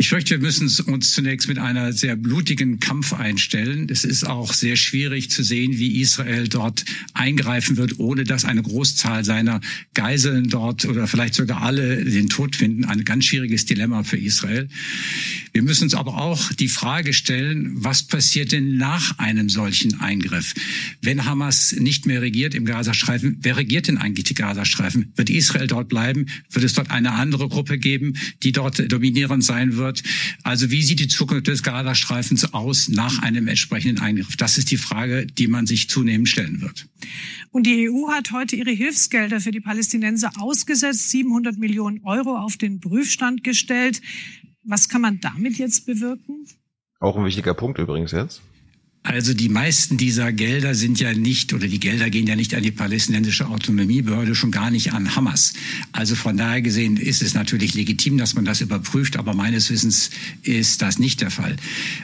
Ich 0.00 0.10
fürchte, 0.10 0.36
wir 0.36 0.38
müssen 0.38 0.70
uns 0.86 1.12
zunächst 1.12 1.48
mit 1.48 1.58
einer 1.58 1.92
sehr 1.92 2.14
blutigen 2.14 2.78
Kampf 2.78 3.14
einstellen. 3.14 3.88
Es 3.90 4.04
ist 4.04 4.24
auch 4.24 4.52
sehr 4.52 4.76
schwierig 4.76 5.28
zu 5.28 5.42
sehen, 5.42 5.76
wie 5.78 6.00
Israel 6.00 6.46
dort 6.46 6.84
eingreifen 7.14 7.76
wird, 7.76 7.98
ohne 7.98 8.22
dass 8.22 8.44
eine 8.44 8.62
Großzahl 8.62 9.24
seiner 9.24 9.60
Geiseln 9.94 10.50
dort 10.50 10.84
oder 10.84 11.08
vielleicht 11.08 11.34
sogar 11.34 11.62
alle 11.62 12.04
den 12.04 12.28
Tod 12.28 12.54
finden. 12.54 12.84
Ein 12.84 13.04
ganz 13.04 13.24
schwieriges 13.24 13.66
Dilemma 13.66 14.04
für 14.04 14.18
Israel. 14.18 14.68
Wir 15.52 15.62
müssen 15.62 15.84
uns 15.84 15.94
aber 15.94 16.16
auch 16.16 16.52
die 16.52 16.68
Frage 16.68 17.12
stellen, 17.12 17.72
was 17.74 18.04
passiert 18.04 18.52
denn 18.52 18.76
nach 18.76 19.18
einem 19.18 19.48
solchen 19.48 19.98
Eingriff? 19.98 20.54
Wenn 21.02 21.24
Hamas 21.24 21.72
nicht 21.72 22.06
mehr 22.06 22.22
regiert 22.22 22.54
im 22.54 22.66
Gazastreifen, 22.66 23.38
wer 23.40 23.56
regiert 23.56 23.88
denn 23.88 23.98
eigentlich 23.98 24.26
die 24.26 24.34
Gazastreifen? 24.34 25.12
Wird 25.16 25.28
Israel 25.28 25.66
dort 25.66 25.88
bleiben? 25.88 26.26
Wird 26.50 26.64
es 26.64 26.74
dort 26.74 26.92
eine 26.92 27.14
andere 27.14 27.48
Gruppe 27.48 27.78
geben, 27.78 28.14
die 28.44 28.52
dort 28.52 28.92
dominierend 28.92 29.42
sein 29.42 29.76
wird? 29.76 29.87
Also 30.42 30.70
wie 30.70 30.82
sieht 30.82 31.00
die 31.00 31.08
Zukunft 31.08 31.46
des 31.46 31.62
Gazastreifens 31.62 32.52
aus 32.52 32.88
nach 32.88 33.22
einem 33.22 33.48
entsprechenden 33.48 34.00
Eingriff? 34.00 34.36
Das 34.36 34.58
ist 34.58 34.70
die 34.70 34.76
Frage, 34.76 35.26
die 35.26 35.48
man 35.48 35.66
sich 35.66 35.88
zunehmend 35.88 36.28
stellen 36.28 36.60
wird. 36.60 36.88
Und 37.50 37.66
die 37.66 37.88
EU 37.88 38.10
hat 38.10 38.32
heute 38.32 38.56
ihre 38.56 38.70
Hilfsgelder 38.70 39.40
für 39.40 39.50
die 39.50 39.60
Palästinenser 39.60 40.30
ausgesetzt, 40.38 41.10
700 41.10 41.58
Millionen 41.58 42.02
Euro 42.04 42.36
auf 42.36 42.56
den 42.56 42.80
Prüfstand 42.80 43.44
gestellt. 43.44 44.00
Was 44.64 44.88
kann 44.88 45.00
man 45.00 45.20
damit 45.20 45.58
jetzt 45.58 45.86
bewirken? 45.86 46.46
Auch 47.00 47.16
ein 47.16 47.24
wichtiger 47.24 47.54
Punkt 47.54 47.78
übrigens 47.78 48.12
jetzt. 48.12 48.42
Also 49.04 49.32
die 49.32 49.48
meisten 49.48 49.96
dieser 49.96 50.32
Gelder 50.32 50.74
sind 50.74 51.00
ja 51.00 51.14
nicht, 51.14 51.54
oder 51.54 51.66
die 51.66 51.80
Gelder 51.80 52.10
gehen 52.10 52.26
ja 52.26 52.36
nicht 52.36 52.54
an 52.54 52.62
die 52.62 52.70
palästinensische 52.70 53.48
Autonomiebehörde, 53.48 54.34
schon 54.34 54.50
gar 54.50 54.70
nicht 54.70 54.92
an 54.92 55.16
Hamas. 55.16 55.54
Also 55.92 56.14
von 56.14 56.36
daher 56.36 56.60
gesehen 56.60 56.98
ist 56.98 57.22
es 57.22 57.32
natürlich 57.32 57.74
legitim, 57.74 58.18
dass 58.18 58.34
man 58.34 58.44
das 58.44 58.60
überprüft, 58.60 59.16
aber 59.16 59.34
meines 59.34 59.70
Wissens 59.70 60.10
ist 60.42 60.82
das 60.82 60.98
nicht 60.98 61.22
der 61.22 61.30
Fall. 61.30 61.56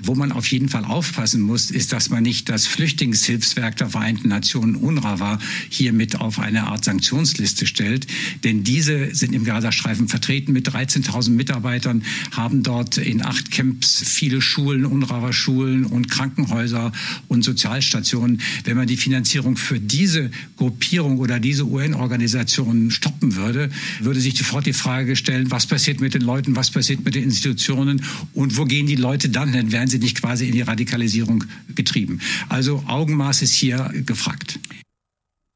Wo 0.02 0.14
man 0.14 0.33
auf 0.33 0.46
jeden 0.46 0.70
Fall 0.70 0.85
aufpassen 0.85 1.42
muss, 1.42 1.70
ist, 1.70 1.92
dass 1.92 2.09
man 2.09 2.22
nicht 2.22 2.48
das 2.48 2.66
Flüchtlingshilfswerk 2.66 3.76
der 3.76 3.90
Vereinten 3.90 4.28
Nationen 4.28 4.76
UNRWA 4.76 5.38
hier 5.68 5.92
mit 5.92 6.20
auf 6.20 6.38
eine 6.38 6.68
Art 6.68 6.85
Sanktionsliste 6.87 7.66
stellt. 7.66 8.07
Denn 8.44 8.64
diese 8.64 9.14
sind 9.14 9.35
im 9.35 9.44
Gazastreifen 9.44 10.09
vertreten 10.09 10.52
mit 10.52 10.70
13.000 10.70 11.30
Mitarbeitern, 11.30 12.02
haben 12.30 12.62
dort 12.62 12.96
in 12.96 13.22
acht 13.22 13.50
Camps 13.50 14.02
viele 14.07 14.40
Schulen, 14.40 14.87
UNRWA-Schulen 14.87 15.85
und 15.85 16.09
Krankenhäuser 16.09 16.84
und 17.29 17.42
Sozialstationen. 17.42 18.40
Wenn 18.64 18.77
man 18.77 18.87
die 18.87 18.97
Finanzierung 18.97 19.57
für 19.57 19.81
diese 19.81 20.31
Gruppierung 20.57 21.18
oder 21.18 21.40
diese 21.40 21.64
UN-Organisationen 21.64 22.90
stoppen 22.90 23.37
würde, 23.37 23.70
würde 24.01 24.20
sich 24.20 24.37
sofort 24.37 24.66
die 24.66 24.73
Frage 24.73 25.16
stellen, 25.16 25.51
was 25.51 25.66
passiert 25.66 26.01
mit 26.01 26.14
den 26.14 26.23
Leuten, 26.23 26.57
was 26.57 26.70
passiert 26.70 27.05
mit 27.05 27.14
den 27.14 27.25
Institutionen 27.25 28.03
und 28.33 28.57
wo 28.57 28.64
gehen 28.64 28.87
die 28.87 28.97
Leute 28.97 29.29
dann 29.29 29.53
hin? 29.53 29.73
Werden 29.73 29.88
sie 29.88 29.99
nicht 29.99 30.20
quasi 30.20 30.47
in 30.47 30.53
die 30.53 30.62
Radikalisierung 30.62 31.44
getrieben? 31.75 32.20
Also 32.49 32.83
Augenmaß 32.87 33.42
ist 33.42 33.55
hier 33.55 33.90
gefragt. 34.07 34.59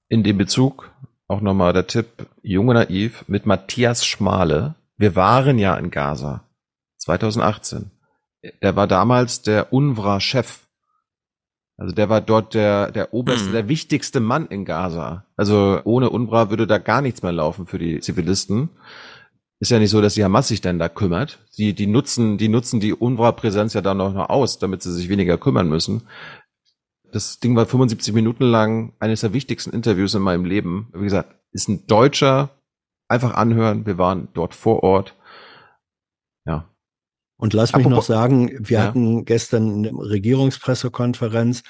In 0.08 0.22
dem 0.22 0.38
Bezug 0.38 0.90
auch 1.28 1.42
nochmal 1.42 1.74
der 1.74 1.86
Tipp, 1.86 2.26
Junge 2.42 2.74
Naiv 2.74 3.24
mit 3.28 3.44
Matthias 3.44 4.06
Schmale. 4.06 4.74
Wir 4.96 5.14
waren 5.14 5.58
ja 5.58 5.76
in 5.76 5.90
Gaza 5.90 6.42
2018. 6.98 7.90
Er 8.60 8.76
war 8.76 8.86
damals 8.86 9.42
der 9.42 9.72
UNRWA-Chef. 9.72 10.60
Also 11.78 11.94
der 11.94 12.08
war 12.08 12.20
dort 12.20 12.54
der, 12.54 12.90
der 12.90 13.14
oberste, 13.14 13.48
mhm. 13.48 13.52
der 13.52 13.68
wichtigste 13.68 14.18
Mann 14.18 14.46
in 14.48 14.64
Gaza. 14.64 15.24
Also 15.36 15.80
ohne 15.84 16.10
UNRWA 16.10 16.50
würde 16.50 16.66
da 16.66 16.78
gar 16.78 17.00
nichts 17.00 17.22
mehr 17.22 17.32
laufen 17.32 17.66
für 17.66 17.78
die 17.78 18.00
Zivilisten. 18.00 18.68
Ist 19.60 19.70
ja 19.70 19.78
nicht 19.78 19.90
so, 19.90 20.00
dass 20.00 20.14
die 20.14 20.24
Hamas 20.24 20.48
sich 20.48 20.60
dann 20.60 20.80
da 20.80 20.88
kümmert. 20.88 21.38
Die, 21.56 21.74
die 21.74 21.86
nutzen, 21.86 22.36
die 22.36 22.48
nutzen 22.48 22.80
die 22.80 22.92
UNRWA-Präsenz 22.92 23.74
ja 23.74 23.80
dann 23.80 24.00
auch 24.00 24.12
noch 24.12 24.28
aus, 24.28 24.58
damit 24.58 24.82
sie 24.82 24.92
sich 24.92 25.08
weniger 25.08 25.38
kümmern 25.38 25.68
müssen. 25.68 26.02
Das 27.12 27.38
Ding 27.38 27.54
war 27.54 27.64
75 27.64 28.12
Minuten 28.12 28.44
lang 28.44 28.92
eines 28.98 29.20
der 29.20 29.32
wichtigsten 29.32 29.70
Interviews 29.70 30.14
in 30.14 30.22
meinem 30.22 30.44
Leben. 30.44 30.88
Wie 30.92 31.04
gesagt, 31.04 31.36
ist 31.52 31.68
ein 31.68 31.86
Deutscher. 31.86 32.50
Einfach 33.06 33.34
anhören. 33.34 33.86
Wir 33.86 33.98
waren 33.98 34.28
dort 34.34 34.54
vor 34.54 34.82
Ort. 34.82 35.14
Und 37.38 37.54
lass 37.54 37.72
mich 37.72 37.86
Apropos, 37.86 38.08
noch 38.08 38.14
sagen, 38.14 38.50
wir 38.60 38.78
ja. 38.78 38.84
hatten 38.84 39.24
gestern 39.24 39.86
eine 39.86 39.92
Regierungspressekonferenz 39.92 41.62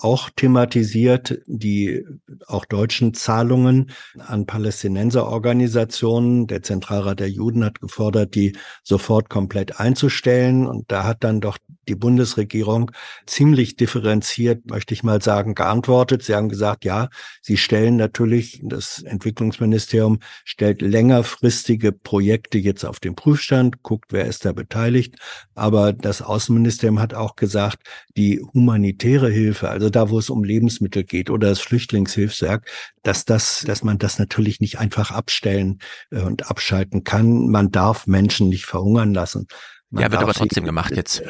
auch 0.00 0.30
thematisiert, 0.34 1.38
die 1.46 2.04
auch 2.46 2.64
deutschen 2.64 3.14
Zahlungen 3.14 3.90
an 4.18 4.46
Palästinenserorganisationen. 4.46 6.48
Der 6.48 6.62
Zentralrat 6.62 7.20
der 7.20 7.30
Juden 7.30 7.64
hat 7.64 7.80
gefordert, 7.80 8.34
die 8.34 8.56
sofort 8.82 9.28
komplett 9.28 9.78
einzustellen. 9.78 10.66
Und 10.66 10.90
da 10.90 11.04
hat 11.04 11.22
dann 11.22 11.40
doch 11.40 11.58
die 11.88 11.94
Bundesregierung 11.94 12.90
ziemlich 13.26 13.76
differenziert, 13.76 14.68
möchte 14.70 14.94
ich 14.94 15.02
mal 15.02 15.22
sagen, 15.22 15.54
geantwortet. 15.54 16.22
Sie 16.22 16.34
haben 16.34 16.48
gesagt, 16.48 16.84
ja, 16.84 17.08
sie 17.42 17.56
stellen 17.56 17.96
natürlich, 17.96 18.60
das 18.62 19.02
Entwicklungsministerium 19.02 20.18
stellt 20.44 20.82
längerfristige 20.82 21.92
Projekte 21.92 22.58
jetzt 22.58 22.84
auf 22.84 23.00
den 23.00 23.14
Prüfstand, 23.14 23.82
guckt, 23.82 24.12
wer 24.12 24.26
ist 24.26 24.44
da 24.44 24.52
beteiligt. 24.52 25.16
Aber 25.54 25.92
das 25.92 26.22
Außenministerium 26.22 27.00
hat 27.00 27.14
auch 27.14 27.36
gesagt, 27.36 27.78
die 28.16 28.40
humanitäre 28.54 29.30
Hilfe, 29.30 29.68
also 29.68 29.90
da, 29.90 30.10
wo 30.10 30.18
es 30.18 30.30
um 30.30 30.44
Lebensmittel 30.44 31.04
geht 31.04 31.30
oder 31.30 31.48
das 31.48 31.60
Flüchtlingshilfswerk, 31.60 32.68
dass 33.02 33.24
das, 33.24 33.64
dass 33.66 33.82
man 33.82 33.98
das 33.98 34.18
natürlich 34.18 34.60
nicht 34.60 34.78
einfach 34.78 35.10
abstellen 35.10 35.78
äh, 36.10 36.20
und 36.20 36.50
abschalten 36.50 37.04
kann. 37.04 37.48
Man 37.48 37.70
darf 37.70 38.06
Menschen 38.06 38.48
nicht 38.48 38.66
verhungern 38.66 39.14
lassen. 39.14 39.46
Man 39.90 40.02
ja, 40.02 40.10
wird 40.10 40.22
aber 40.22 40.34
trotzdem 40.34 40.64
gemacht 40.64 40.94
jetzt. 40.96 41.22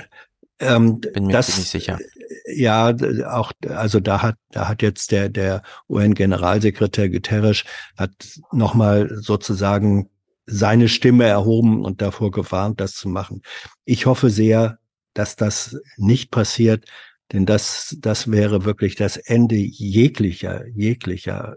Ähm, 0.59 1.01
Bin 1.01 1.27
mir 1.27 1.33
das, 1.33 1.57
nicht 1.57 1.69
sicher. 1.69 1.99
Ja, 2.47 2.95
auch, 3.29 3.53
also 3.69 4.01
da 4.01 4.23
hat, 4.23 4.37
da 4.51 4.69
hat 4.69 4.83
jetzt 4.83 5.13
der, 5.13 5.29
der 5.29 5.63
UN-Generalsekretär 5.89 7.11
Guterres 7.11 7.65
hat 7.97 8.13
nochmal 8.53 9.11
sozusagen 9.21 10.09
seine 10.47 10.89
Stimme 10.89 11.25
erhoben 11.25 11.85
und 11.85 12.01
davor 12.01 12.31
gewarnt, 12.31 12.81
das 12.81 12.95
zu 12.95 13.09
machen. 13.09 13.43
Ich 13.85 14.07
hoffe 14.07 14.31
sehr, 14.31 14.79
dass 15.13 15.37
das 15.37 15.77
nicht 15.97 16.31
passiert, 16.31 16.85
denn 17.33 17.47
das, 17.47 17.97
das 18.01 18.31
wäre 18.31 18.65
wirklich 18.65 18.95
das 18.95 19.17
Ende 19.17 19.57
jeglicher, 19.57 20.67
jeglicher 20.69 21.57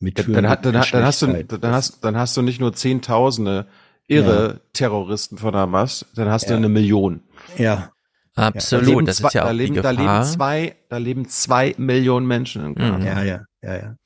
Mitführung. 0.00 0.42
Dann, 0.42 0.62
dann, 0.62 0.72
dann, 0.72 1.04
hast 1.04 1.22
du, 1.22 1.44
dann 1.44 1.72
hast, 1.72 2.04
dann 2.04 2.16
hast 2.16 2.36
du 2.36 2.42
nicht 2.42 2.60
nur 2.60 2.72
Zehntausende 2.72 3.66
irre 4.08 4.48
ja. 4.54 4.60
Terroristen 4.72 5.38
von 5.38 5.54
Hamas, 5.54 6.06
dann 6.14 6.28
hast 6.28 6.44
ja. 6.44 6.50
du 6.50 6.56
eine 6.56 6.68
Million. 6.68 7.22
Ja, 7.56 7.92
Absolut, 8.36 9.00
ja, 9.00 9.02
das 9.02 9.16
zwei, 9.16 9.28
ist 9.28 9.34
ja 9.34 9.42
auch 9.42 9.46
da 9.46 9.52
leben, 9.52 9.74
die 9.74 9.80
Gefahr. 9.80 9.94
Da 9.94 10.02
leben 10.02 10.24
zwei, 10.24 10.76
da 10.90 10.96
leben 10.98 11.28
zwei 11.28 11.74
Millionen 11.78 12.26
Menschen 12.26 12.64
in 12.64 12.74
Gaza. 12.74 12.98
Mhm. 12.98 13.06
Ja, 13.06 13.22
ja, 13.22 13.44
ja, 13.62 13.76
ja. 13.76 13.96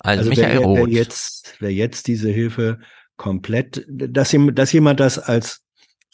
Also, 0.00 0.18
also 0.18 0.30
Michael 0.30 0.60
wer, 0.60 0.74
wer 0.74 0.88
jetzt, 0.88 1.54
wer 1.60 1.72
jetzt 1.72 2.06
diese 2.06 2.30
Hilfe 2.30 2.78
komplett, 3.16 3.84
dass, 3.88 4.34
dass 4.52 4.72
jemand 4.72 5.00
das 5.00 5.18
als 5.18 5.63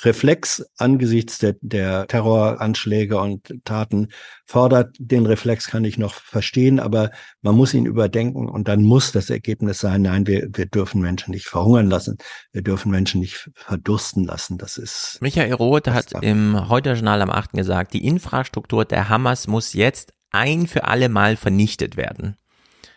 Reflex 0.05 0.65
angesichts 0.79 1.39
der, 1.39 1.57
der 1.61 2.07
Terroranschläge 2.07 3.19
und 3.19 3.55
Taten 3.65 4.09
fordert. 4.47 4.97
Den 4.99 5.27
Reflex 5.27 5.67
kann 5.67 5.85
ich 5.85 5.99
noch 5.99 6.15
verstehen, 6.15 6.81
aber 6.81 7.11
man 7.43 7.55
muss 7.55 7.75
ihn 7.75 7.87
überdenken 7.87 8.49
und 8.49 8.69
dann 8.69 8.83
muss 8.83 9.13
das 9.13 9.31
Ergebnis 9.31 9.79
sein, 9.79 10.03
nein, 10.03 10.27
wir, 10.27 10.49
wir 10.53 10.67
dürfen 10.67 11.01
Menschen 11.01 11.33
nicht 11.33 11.47
verhungern 11.47 11.89
lassen, 11.89 12.19
wir 12.53 12.63
dürfen 12.63 12.91
Menschen 12.91 13.21
nicht 13.21 13.51
verdursten 13.55 14.25
lassen. 14.25 14.59
Das 14.59 14.77
ist. 14.77 15.19
Michael 15.21 15.53
Roth 15.55 15.89
hat 15.89 16.13
im 16.23 16.69
Heute-Journal 16.69 17.23
am 17.23 17.31
8. 17.31 17.53
gesagt, 17.53 17.93
die 17.93 18.07
Infrastruktur 18.07 18.85
der 18.85 19.09
Hamas 19.09 19.47
muss 19.47 19.73
jetzt 19.75 20.13
ein 20.31 20.67
für 20.67 20.85
alle 20.85 21.09
Mal 21.09 21.37
vernichtet 21.37 21.97
werden. 21.97 22.37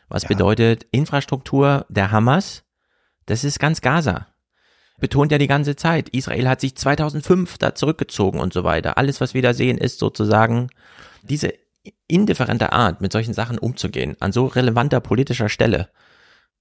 Was 0.07 0.23
ja. 0.23 0.29
bedeutet 0.29 0.85
Infrastruktur 0.91 1.85
der 1.89 2.11
Hamas? 2.11 2.63
Das 3.25 3.43
ist 3.43 3.59
ganz 3.59 3.81
Gaza 3.81 4.27
betont 5.03 5.33
ja 5.33 5.37
die 5.37 5.47
ganze 5.47 5.75
Zeit, 5.75 6.07
Israel 6.07 6.47
hat 6.47 6.61
sich 6.61 6.77
2005 6.77 7.57
da 7.57 7.75
zurückgezogen 7.75 8.39
und 8.39 8.53
so 8.53 8.63
weiter. 8.63 8.97
Alles, 8.97 9.19
was 9.19 9.33
wir 9.33 9.41
da 9.41 9.53
sehen, 9.53 9.77
ist 9.77 9.99
sozusagen 9.99 10.69
diese 11.23 11.53
indifferente 12.07 12.71
Art, 12.71 13.01
mit 13.01 13.11
solchen 13.11 13.33
Sachen 13.33 13.57
umzugehen, 13.57 14.15
an 14.21 14.31
so 14.31 14.45
relevanter 14.45 15.01
politischer 15.01 15.49
Stelle. 15.49 15.89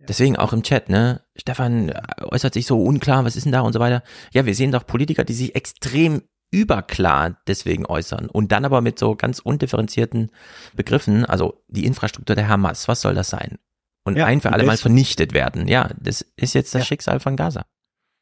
Deswegen 0.09 0.37
auch 0.37 0.53
im 0.53 0.65
Chat, 0.65 0.89
ne? 0.89 1.21
Stefan 1.37 1.93
äußert 2.21 2.55
sich 2.55 2.67
so 2.67 2.83
unklar, 2.83 3.25
was 3.25 3.37
ist 3.37 3.45
denn 3.45 3.53
da 3.53 3.61
und 3.61 3.75
so 3.75 3.79
weiter. 3.79 4.03
Ja, 4.33 4.45
wir 4.45 4.57
sehen 4.57 4.73
doch 4.73 4.89
Politiker, 4.89 5.23
die 5.23 5.35
sich 5.35 5.55
extrem 5.55 6.23
überklar 6.51 7.37
deswegen 7.47 7.87
äußern 7.87 8.29
und 8.29 8.51
dann 8.51 8.65
aber 8.65 8.81
mit 8.81 8.99
so 8.99 9.15
ganz 9.15 9.39
undifferenzierten 9.39 10.33
Begriffen, 10.75 11.25
also 11.25 11.63
die 11.69 11.87
Infrastruktur 11.87 12.35
der 12.35 12.49
Hamas, 12.49 12.89
was 12.89 13.03
soll 13.03 13.15
das 13.15 13.31
sein? 13.31 13.61
Und 14.03 14.17
ja, 14.17 14.27
ein 14.27 14.41
für 14.41 14.53
alle 14.53 14.65
Mal 14.65 14.79
vernichtet 14.79 15.33
werden. 15.33 15.69
Ja, 15.69 15.91
das 16.01 16.27
ist 16.35 16.55
jetzt 16.55 16.75
das 16.75 16.81
ja. 16.81 16.87
Schicksal 16.87 17.21
von 17.21 17.37
Gaza. 17.37 17.67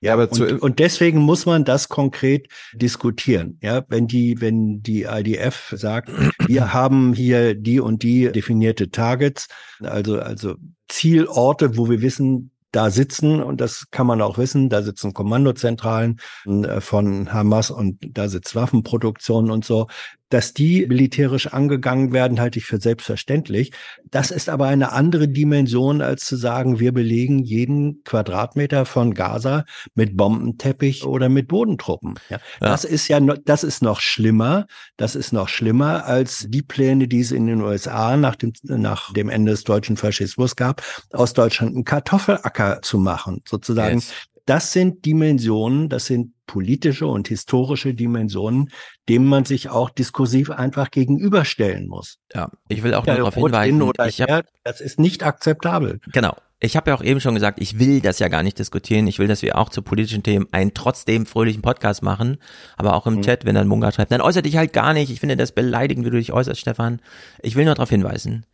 Ja, 0.00 0.14
aber 0.14 0.30
zu, 0.30 0.46
und, 0.46 0.62
und 0.62 0.78
deswegen 0.78 1.18
muss 1.18 1.44
man 1.44 1.64
das 1.64 1.88
konkret 1.88 2.48
diskutieren. 2.72 3.58
Ja, 3.62 3.84
wenn 3.88 4.06
die, 4.06 4.40
wenn 4.40 4.82
die 4.82 5.02
IDF 5.02 5.74
sagt, 5.76 6.10
wir 6.46 6.72
haben 6.72 7.12
hier 7.12 7.54
die 7.54 7.80
und 7.80 8.02
die 8.02 8.32
definierte 8.32 8.90
Targets, 8.90 9.48
also, 9.80 10.18
also 10.18 10.54
Zielorte, 10.88 11.76
wo 11.76 11.90
wir 11.90 12.00
wissen, 12.00 12.50
da 12.72 12.90
sitzen, 12.90 13.42
und 13.42 13.60
das 13.60 13.90
kann 13.90 14.06
man 14.06 14.22
auch 14.22 14.38
wissen, 14.38 14.68
da 14.68 14.82
sitzen 14.82 15.12
Kommandozentralen 15.12 16.18
äh, 16.46 16.80
von 16.80 17.32
Hamas 17.32 17.70
und 17.70 17.98
da 18.16 18.28
sitzt 18.28 18.54
Waffenproduktion 18.54 19.50
und 19.50 19.64
so. 19.64 19.88
Dass 20.30 20.54
die 20.54 20.86
militärisch 20.86 21.48
angegangen 21.48 22.12
werden, 22.12 22.40
halte 22.40 22.58
ich 22.58 22.64
für 22.64 22.80
selbstverständlich. 22.80 23.72
Das 24.10 24.30
ist 24.30 24.48
aber 24.48 24.66
eine 24.66 24.92
andere 24.92 25.28
Dimension, 25.28 26.02
als 26.02 26.24
zu 26.24 26.36
sagen, 26.36 26.80
wir 26.80 26.92
belegen 26.92 27.40
jeden 27.40 28.02
Quadratmeter 28.04 28.86
von 28.86 29.14
Gaza 29.14 29.64
mit 29.94 30.16
Bombenteppich 30.16 31.04
oder 31.04 31.28
mit 31.28 31.48
Bodentruppen. 31.48 32.14
Ja, 32.28 32.38
ja. 32.38 32.40
Das 32.60 32.84
ist 32.84 33.08
ja, 33.08 33.20
noch, 33.20 33.36
das 33.44 33.64
ist 33.64 33.82
noch 33.82 34.00
schlimmer. 34.00 34.66
Das 34.96 35.14
ist 35.14 35.32
noch 35.32 35.48
schlimmer 35.48 36.06
als 36.06 36.46
die 36.48 36.62
Pläne, 36.62 37.08
die 37.08 37.20
es 37.20 37.32
in 37.32 37.46
den 37.46 37.60
USA 37.60 38.16
nach 38.16 38.36
dem, 38.36 38.52
nach 38.62 39.12
dem 39.12 39.28
Ende 39.28 39.52
des 39.52 39.64
deutschen 39.64 39.96
Faschismus 39.96 40.56
gab, 40.56 40.82
aus 41.12 41.34
Deutschland 41.34 41.74
einen 41.74 41.84
Kartoffelacker 41.84 42.80
zu 42.82 42.98
machen, 42.98 43.42
sozusagen. 43.48 43.96
Yes. 43.96 44.12
Das 44.46 44.72
sind 44.72 45.04
Dimensionen, 45.04 45.88
das 45.88 46.06
sind 46.06 46.32
politische 46.50 47.06
und 47.06 47.28
historische 47.28 47.94
Dimensionen, 47.94 48.70
dem 49.08 49.24
man 49.24 49.44
sich 49.44 49.68
auch 49.68 49.88
diskursiv 49.88 50.50
einfach 50.50 50.90
gegenüberstellen 50.90 51.86
muss. 51.86 52.18
Ja, 52.34 52.50
ich 52.66 52.82
will 52.82 52.92
auch 52.94 53.06
ja, 53.06 53.14
darauf 53.14 53.36
hinweisen, 53.36 53.80
ich 54.08 54.20
hab, 54.22 54.46
das 54.64 54.80
ist 54.80 54.98
nicht 54.98 55.22
akzeptabel. 55.22 56.00
Genau. 56.12 56.34
Ich 56.58 56.76
habe 56.76 56.90
ja 56.90 56.96
auch 56.96 57.04
eben 57.04 57.20
schon 57.20 57.34
gesagt, 57.34 57.62
ich 57.62 57.78
will 57.78 58.00
das 58.00 58.18
ja 58.18 58.26
gar 58.26 58.42
nicht 58.42 58.58
diskutieren. 58.58 59.06
Ich 59.06 59.20
will, 59.20 59.28
dass 59.28 59.42
wir 59.42 59.56
auch 59.56 59.68
zu 59.68 59.80
politischen 59.80 60.24
Themen 60.24 60.48
einen 60.50 60.74
trotzdem 60.74 61.24
fröhlichen 61.24 61.62
Podcast 61.62 62.02
machen. 62.02 62.38
Aber 62.76 62.94
auch 62.94 63.06
im 63.06 63.14
mhm. 63.14 63.22
Chat, 63.22 63.44
wenn 63.44 63.54
dann 63.54 63.68
Munga 63.68 63.92
schreibt, 63.92 64.10
dann 64.10 64.20
äußert 64.20 64.44
dich 64.44 64.56
halt 64.56 64.72
gar 64.72 64.92
nicht. 64.92 65.10
Ich 65.10 65.20
finde 65.20 65.36
das 65.36 65.52
beleidigend, 65.52 66.04
wie 66.04 66.10
du 66.10 66.16
dich 66.16 66.32
äußerst, 66.32 66.60
Stefan. 66.60 67.00
Ich 67.42 67.54
will 67.54 67.64
nur 67.64 67.76
darauf 67.76 67.90
hinweisen. 67.90 68.44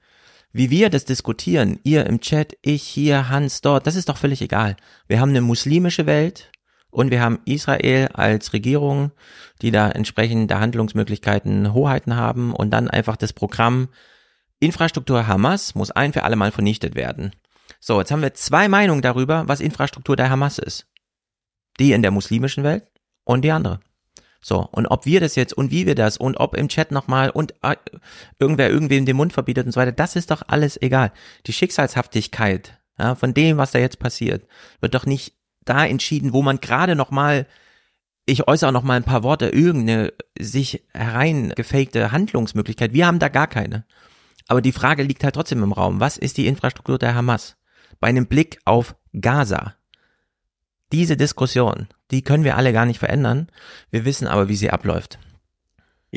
Wie 0.52 0.70
wir 0.70 0.90
das 0.90 1.06
diskutieren, 1.06 1.80
ihr 1.82 2.06
im 2.06 2.20
Chat, 2.20 2.56
ich 2.60 2.82
hier, 2.82 3.30
Hans 3.30 3.62
dort, 3.62 3.86
das 3.86 3.96
ist 3.96 4.10
doch 4.10 4.18
völlig 4.18 4.42
egal. 4.42 4.76
Wir 5.08 5.18
haben 5.18 5.30
eine 5.30 5.40
muslimische 5.40 6.06
Welt, 6.06 6.50
und 6.96 7.10
wir 7.10 7.20
haben 7.20 7.40
Israel 7.44 8.08
als 8.14 8.54
Regierung, 8.54 9.12
die 9.60 9.70
da 9.70 9.90
entsprechende 9.90 10.58
Handlungsmöglichkeiten, 10.58 11.74
Hoheiten 11.74 12.16
haben 12.16 12.54
und 12.54 12.70
dann 12.70 12.88
einfach 12.88 13.16
das 13.16 13.34
Programm 13.34 13.88
Infrastruktur 14.60 15.26
Hamas 15.26 15.74
muss 15.74 15.90
ein 15.90 16.14
für 16.14 16.22
alle 16.22 16.36
Mal 16.36 16.52
vernichtet 16.52 16.94
werden. 16.94 17.32
So, 17.80 18.00
jetzt 18.00 18.10
haben 18.10 18.22
wir 18.22 18.32
zwei 18.32 18.68
Meinungen 18.68 19.02
darüber, 19.02 19.46
was 19.46 19.60
Infrastruktur 19.60 20.16
der 20.16 20.30
Hamas 20.30 20.58
ist. 20.58 20.86
Die 21.78 21.92
in 21.92 22.00
der 22.00 22.12
muslimischen 22.12 22.64
Welt 22.64 22.84
und 23.24 23.42
die 23.42 23.50
andere. 23.50 23.80
So, 24.40 24.66
und 24.72 24.86
ob 24.86 25.04
wir 25.04 25.20
das 25.20 25.34
jetzt 25.34 25.52
und 25.52 25.70
wie 25.70 25.84
wir 25.84 25.96
das 25.96 26.16
und 26.16 26.38
ob 26.38 26.56
im 26.56 26.68
Chat 26.68 26.92
nochmal 26.92 27.28
und 27.28 27.52
äh, 27.60 27.76
irgendwer 28.38 28.70
irgendwem 28.70 29.04
den 29.04 29.16
Mund 29.16 29.34
verbietet 29.34 29.66
und 29.66 29.72
so 29.72 29.80
weiter, 29.80 29.92
das 29.92 30.16
ist 30.16 30.30
doch 30.30 30.40
alles 30.46 30.80
egal. 30.80 31.12
Die 31.46 31.52
Schicksalshaftigkeit 31.52 32.78
ja, 32.98 33.14
von 33.14 33.34
dem, 33.34 33.58
was 33.58 33.72
da 33.72 33.78
jetzt 33.80 33.98
passiert, 33.98 34.46
wird 34.80 34.94
doch 34.94 35.04
nicht 35.04 35.35
da 35.66 35.84
entschieden, 35.84 36.32
wo 36.32 36.42
man 36.42 36.60
gerade 36.60 36.96
noch 36.96 37.10
mal 37.10 37.46
ich 38.26 38.48
äußere 38.48 38.72
noch 38.72 38.82
mal 38.82 38.96
ein 38.96 39.04
paar 39.04 39.22
Worte, 39.22 39.48
irgendeine 39.48 40.12
sich 40.38 40.84
hereingefakte 40.92 42.10
Handlungsmöglichkeit. 42.10 42.92
Wir 42.92 43.06
haben 43.06 43.20
da 43.20 43.28
gar 43.28 43.46
keine. 43.46 43.84
Aber 44.48 44.60
die 44.60 44.72
Frage 44.72 45.04
liegt 45.04 45.24
halt 45.24 45.36
trotzdem 45.36 45.62
im 45.62 45.72
Raum. 45.72 46.00
Was 46.00 46.16
ist 46.16 46.36
die 46.36 46.48
Infrastruktur 46.48 46.98
der 46.98 47.14
Hamas? 47.14 47.56
Bei 48.00 48.08
einem 48.08 48.26
Blick 48.26 48.58
auf 48.64 48.96
Gaza. 49.18 49.74
Diese 50.92 51.16
Diskussion, 51.16 51.88
die 52.10 52.22
können 52.22 52.44
wir 52.44 52.56
alle 52.56 52.72
gar 52.72 52.84
nicht 52.84 52.98
verändern. 52.98 53.48
Wir 53.90 54.04
wissen 54.04 54.26
aber, 54.26 54.48
wie 54.48 54.56
sie 54.56 54.70
abläuft. 54.70 55.18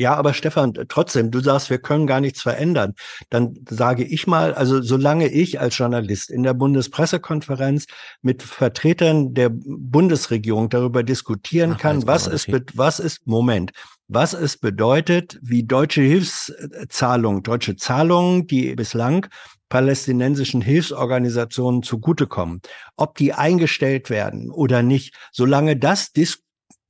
Ja, 0.00 0.14
aber 0.14 0.32
Stefan, 0.32 0.72
trotzdem, 0.88 1.30
du 1.30 1.40
sagst, 1.40 1.68
wir 1.68 1.76
können 1.76 2.06
gar 2.06 2.22
nichts 2.22 2.40
verändern. 2.40 2.94
Dann 3.28 3.58
sage 3.68 4.02
ich 4.02 4.26
mal, 4.26 4.54
also 4.54 4.80
solange 4.80 5.28
ich 5.28 5.60
als 5.60 5.76
Journalist 5.76 6.30
in 6.30 6.42
der 6.42 6.54
Bundespressekonferenz 6.54 7.84
mit 8.22 8.42
Vertretern 8.42 9.34
der 9.34 9.50
Bundesregierung 9.52 10.70
darüber 10.70 11.02
diskutieren 11.02 11.72
Ach, 11.74 11.80
kann, 11.82 12.06
was 12.06 12.26
ist, 12.26 12.48
was 12.72 12.98
ist, 12.98 13.26
Moment, 13.26 13.72
was 14.08 14.32
es 14.32 14.56
bedeutet, 14.56 15.38
wie 15.42 15.64
deutsche 15.64 16.00
Hilfszahlungen, 16.00 17.42
deutsche 17.42 17.76
Zahlungen, 17.76 18.46
die 18.46 18.74
bislang 18.76 19.26
palästinensischen 19.68 20.62
Hilfsorganisationen 20.62 21.82
zugutekommen, 21.82 22.62
ob 22.96 23.18
die 23.18 23.34
eingestellt 23.34 24.08
werden 24.08 24.50
oder 24.50 24.82
nicht, 24.82 25.14
solange 25.30 25.76
das 25.76 26.12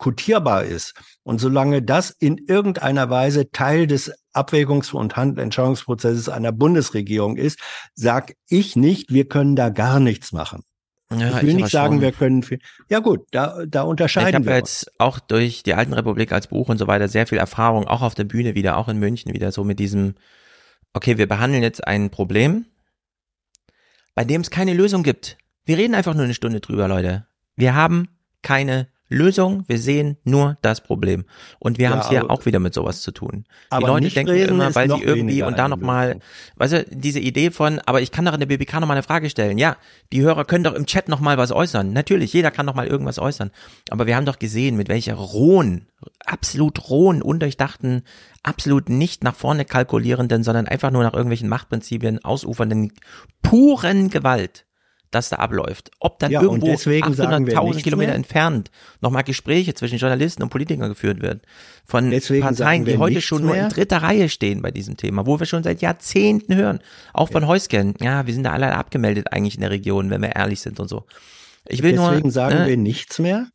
diskutierbar 0.00 0.64
ist 0.64 0.94
und 1.22 1.40
solange 1.40 1.82
das 1.82 2.10
in 2.10 2.38
irgendeiner 2.38 3.10
Weise 3.10 3.50
Teil 3.50 3.86
des 3.86 4.12
Abwägungs- 4.32 4.92
und 4.94 5.16
Entscheidungsprozesses 5.16 6.30
einer 6.30 6.52
Bundesregierung 6.52 7.36
ist, 7.36 7.58
sag 7.94 8.34
ich 8.48 8.76
nicht, 8.76 9.12
wir 9.12 9.28
können 9.28 9.56
da 9.56 9.68
gar 9.68 10.00
nichts 10.00 10.32
machen. 10.32 10.62
Ja, 11.12 11.36
ich 11.36 11.42
will 11.42 11.48
ich 11.50 11.56
nicht 11.56 11.70
sagen, 11.70 11.94
schon. 11.94 12.02
wir 12.02 12.12
können 12.12 12.42
viel. 12.42 12.60
Ja 12.88 13.00
gut, 13.00 13.26
da, 13.32 13.66
da 13.66 13.82
unterscheiden 13.82 14.42
ich 14.42 14.46
wir. 14.46 14.52
Ich 14.52 14.56
habe 14.56 14.58
jetzt 14.58 14.92
auch 14.98 15.18
durch 15.18 15.62
die 15.64 15.74
Alten 15.74 15.92
Republik 15.92 16.32
als 16.32 16.46
Buch 16.46 16.68
und 16.68 16.78
so 16.78 16.86
weiter 16.86 17.08
sehr 17.08 17.26
viel 17.26 17.38
Erfahrung, 17.38 17.86
auch 17.86 18.00
auf 18.00 18.14
der 18.14 18.24
Bühne 18.24 18.54
wieder, 18.54 18.78
auch 18.78 18.88
in 18.88 18.98
München 18.98 19.34
wieder, 19.34 19.52
so 19.52 19.64
mit 19.64 19.80
diesem, 19.80 20.14
okay, 20.94 21.18
wir 21.18 21.28
behandeln 21.28 21.62
jetzt 21.62 21.86
ein 21.86 22.10
Problem, 22.10 22.64
bei 24.14 24.24
dem 24.24 24.40
es 24.40 24.50
keine 24.50 24.72
Lösung 24.72 25.02
gibt. 25.02 25.36
Wir 25.64 25.76
reden 25.76 25.94
einfach 25.94 26.14
nur 26.14 26.24
eine 26.24 26.34
Stunde 26.34 26.60
drüber, 26.60 26.88
Leute. 26.88 27.26
Wir 27.56 27.74
haben 27.74 28.08
keine 28.42 28.86
Lösung, 29.10 29.64
wir 29.66 29.78
sehen 29.78 30.16
nur 30.22 30.56
das 30.62 30.80
Problem. 30.80 31.24
Und 31.58 31.78
wir 31.78 31.84
ja, 31.84 31.90
haben 31.90 31.98
es 32.00 32.08
hier 32.08 32.30
auch 32.30 32.46
wieder 32.46 32.60
mit 32.60 32.72
sowas 32.72 33.02
zu 33.02 33.10
tun. 33.10 33.44
Die 33.76 33.84
Leute 33.84 34.08
denken 34.08 34.34
immer, 34.34 34.74
weil 34.74 34.88
sie 34.88 35.02
irgendwie 35.02 35.42
und 35.42 35.58
da 35.58 35.68
nochmal, 35.68 36.20
weißt 36.56 36.72
du, 36.72 36.84
diese 36.90 37.18
Idee 37.18 37.50
von, 37.50 37.80
aber 37.80 38.00
ich 38.00 38.12
kann 38.12 38.24
doch 38.24 38.32
in 38.34 38.40
der 38.40 38.46
BBK 38.46 38.74
nochmal 38.74 38.96
eine 38.96 39.02
Frage 39.02 39.28
stellen. 39.28 39.58
Ja, 39.58 39.76
die 40.12 40.22
Hörer 40.22 40.44
können 40.44 40.62
doch 40.62 40.74
im 40.74 40.86
Chat 40.86 41.08
nochmal 41.08 41.36
was 41.38 41.50
äußern. 41.50 41.92
Natürlich, 41.92 42.32
jeder 42.32 42.52
kann 42.52 42.66
nochmal 42.66 42.86
irgendwas 42.86 43.18
äußern. 43.18 43.50
Aber 43.90 44.06
wir 44.06 44.14
haben 44.14 44.26
doch 44.26 44.38
gesehen, 44.38 44.76
mit 44.76 44.88
welcher 44.88 45.14
rohen, 45.14 45.88
absolut 46.24 46.88
rohen, 46.88 47.20
undurchdachten, 47.20 48.02
absolut 48.44 48.88
nicht 48.88 49.24
nach 49.24 49.34
vorne 49.34 49.64
kalkulierenden, 49.64 50.44
sondern 50.44 50.68
einfach 50.68 50.92
nur 50.92 51.02
nach 51.02 51.14
irgendwelchen 51.14 51.48
Machtprinzipien 51.48 52.24
ausufernden, 52.24 52.92
puren 53.42 54.08
Gewalt 54.08 54.66
das 55.10 55.28
da 55.28 55.36
abläuft. 55.36 55.90
Ob 55.98 56.18
dann 56.18 56.30
ja, 56.30 56.40
irgendwo 56.40 56.68
800.000 56.68 57.82
Kilometer 57.82 58.10
mehr. 58.10 58.16
entfernt 58.16 58.70
nochmal 59.00 59.24
Gespräche 59.24 59.74
zwischen 59.74 59.98
Journalisten 59.98 60.42
und 60.42 60.50
Politikern 60.50 60.88
geführt 60.88 61.20
wird. 61.20 61.42
Von 61.84 62.10
deswegen 62.10 62.42
Parteien, 62.42 62.84
die 62.84 62.98
heute 62.98 63.20
schon 63.20 63.44
mehr. 63.44 63.54
nur 63.54 63.64
in 63.64 63.68
dritter 63.68 63.98
Reihe 63.98 64.28
stehen 64.28 64.62
bei 64.62 64.70
diesem 64.70 64.96
Thema, 64.96 65.26
wo 65.26 65.38
wir 65.38 65.46
schon 65.46 65.62
seit 65.62 65.82
Jahrzehnten 65.82 66.54
hören. 66.54 66.80
Auch 67.12 67.28
von 67.28 67.42
ja. 67.42 67.48
Heusken. 67.48 67.94
Ja, 68.00 68.26
wir 68.26 68.34
sind 68.34 68.44
da 68.44 68.52
alle 68.52 68.72
abgemeldet 68.74 69.32
eigentlich 69.32 69.56
in 69.56 69.62
der 69.62 69.70
Region, 69.70 70.10
wenn 70.10 70.22
wir 70.22 70.36
ehrlich 70.36 70.60
sind 70.60 70.78
und 70.78 70.88
so. 70.88 71.06
Ich 71.66 71.82
will 71.82 71.92
deswegen 71.92 72.22
nur, 72.22 72.30
sagen 72.30 72.58
ne, 72.58 72.66
wir 72.66 72.76
nichts 72.76 73.18
mehr. 73.18 73.48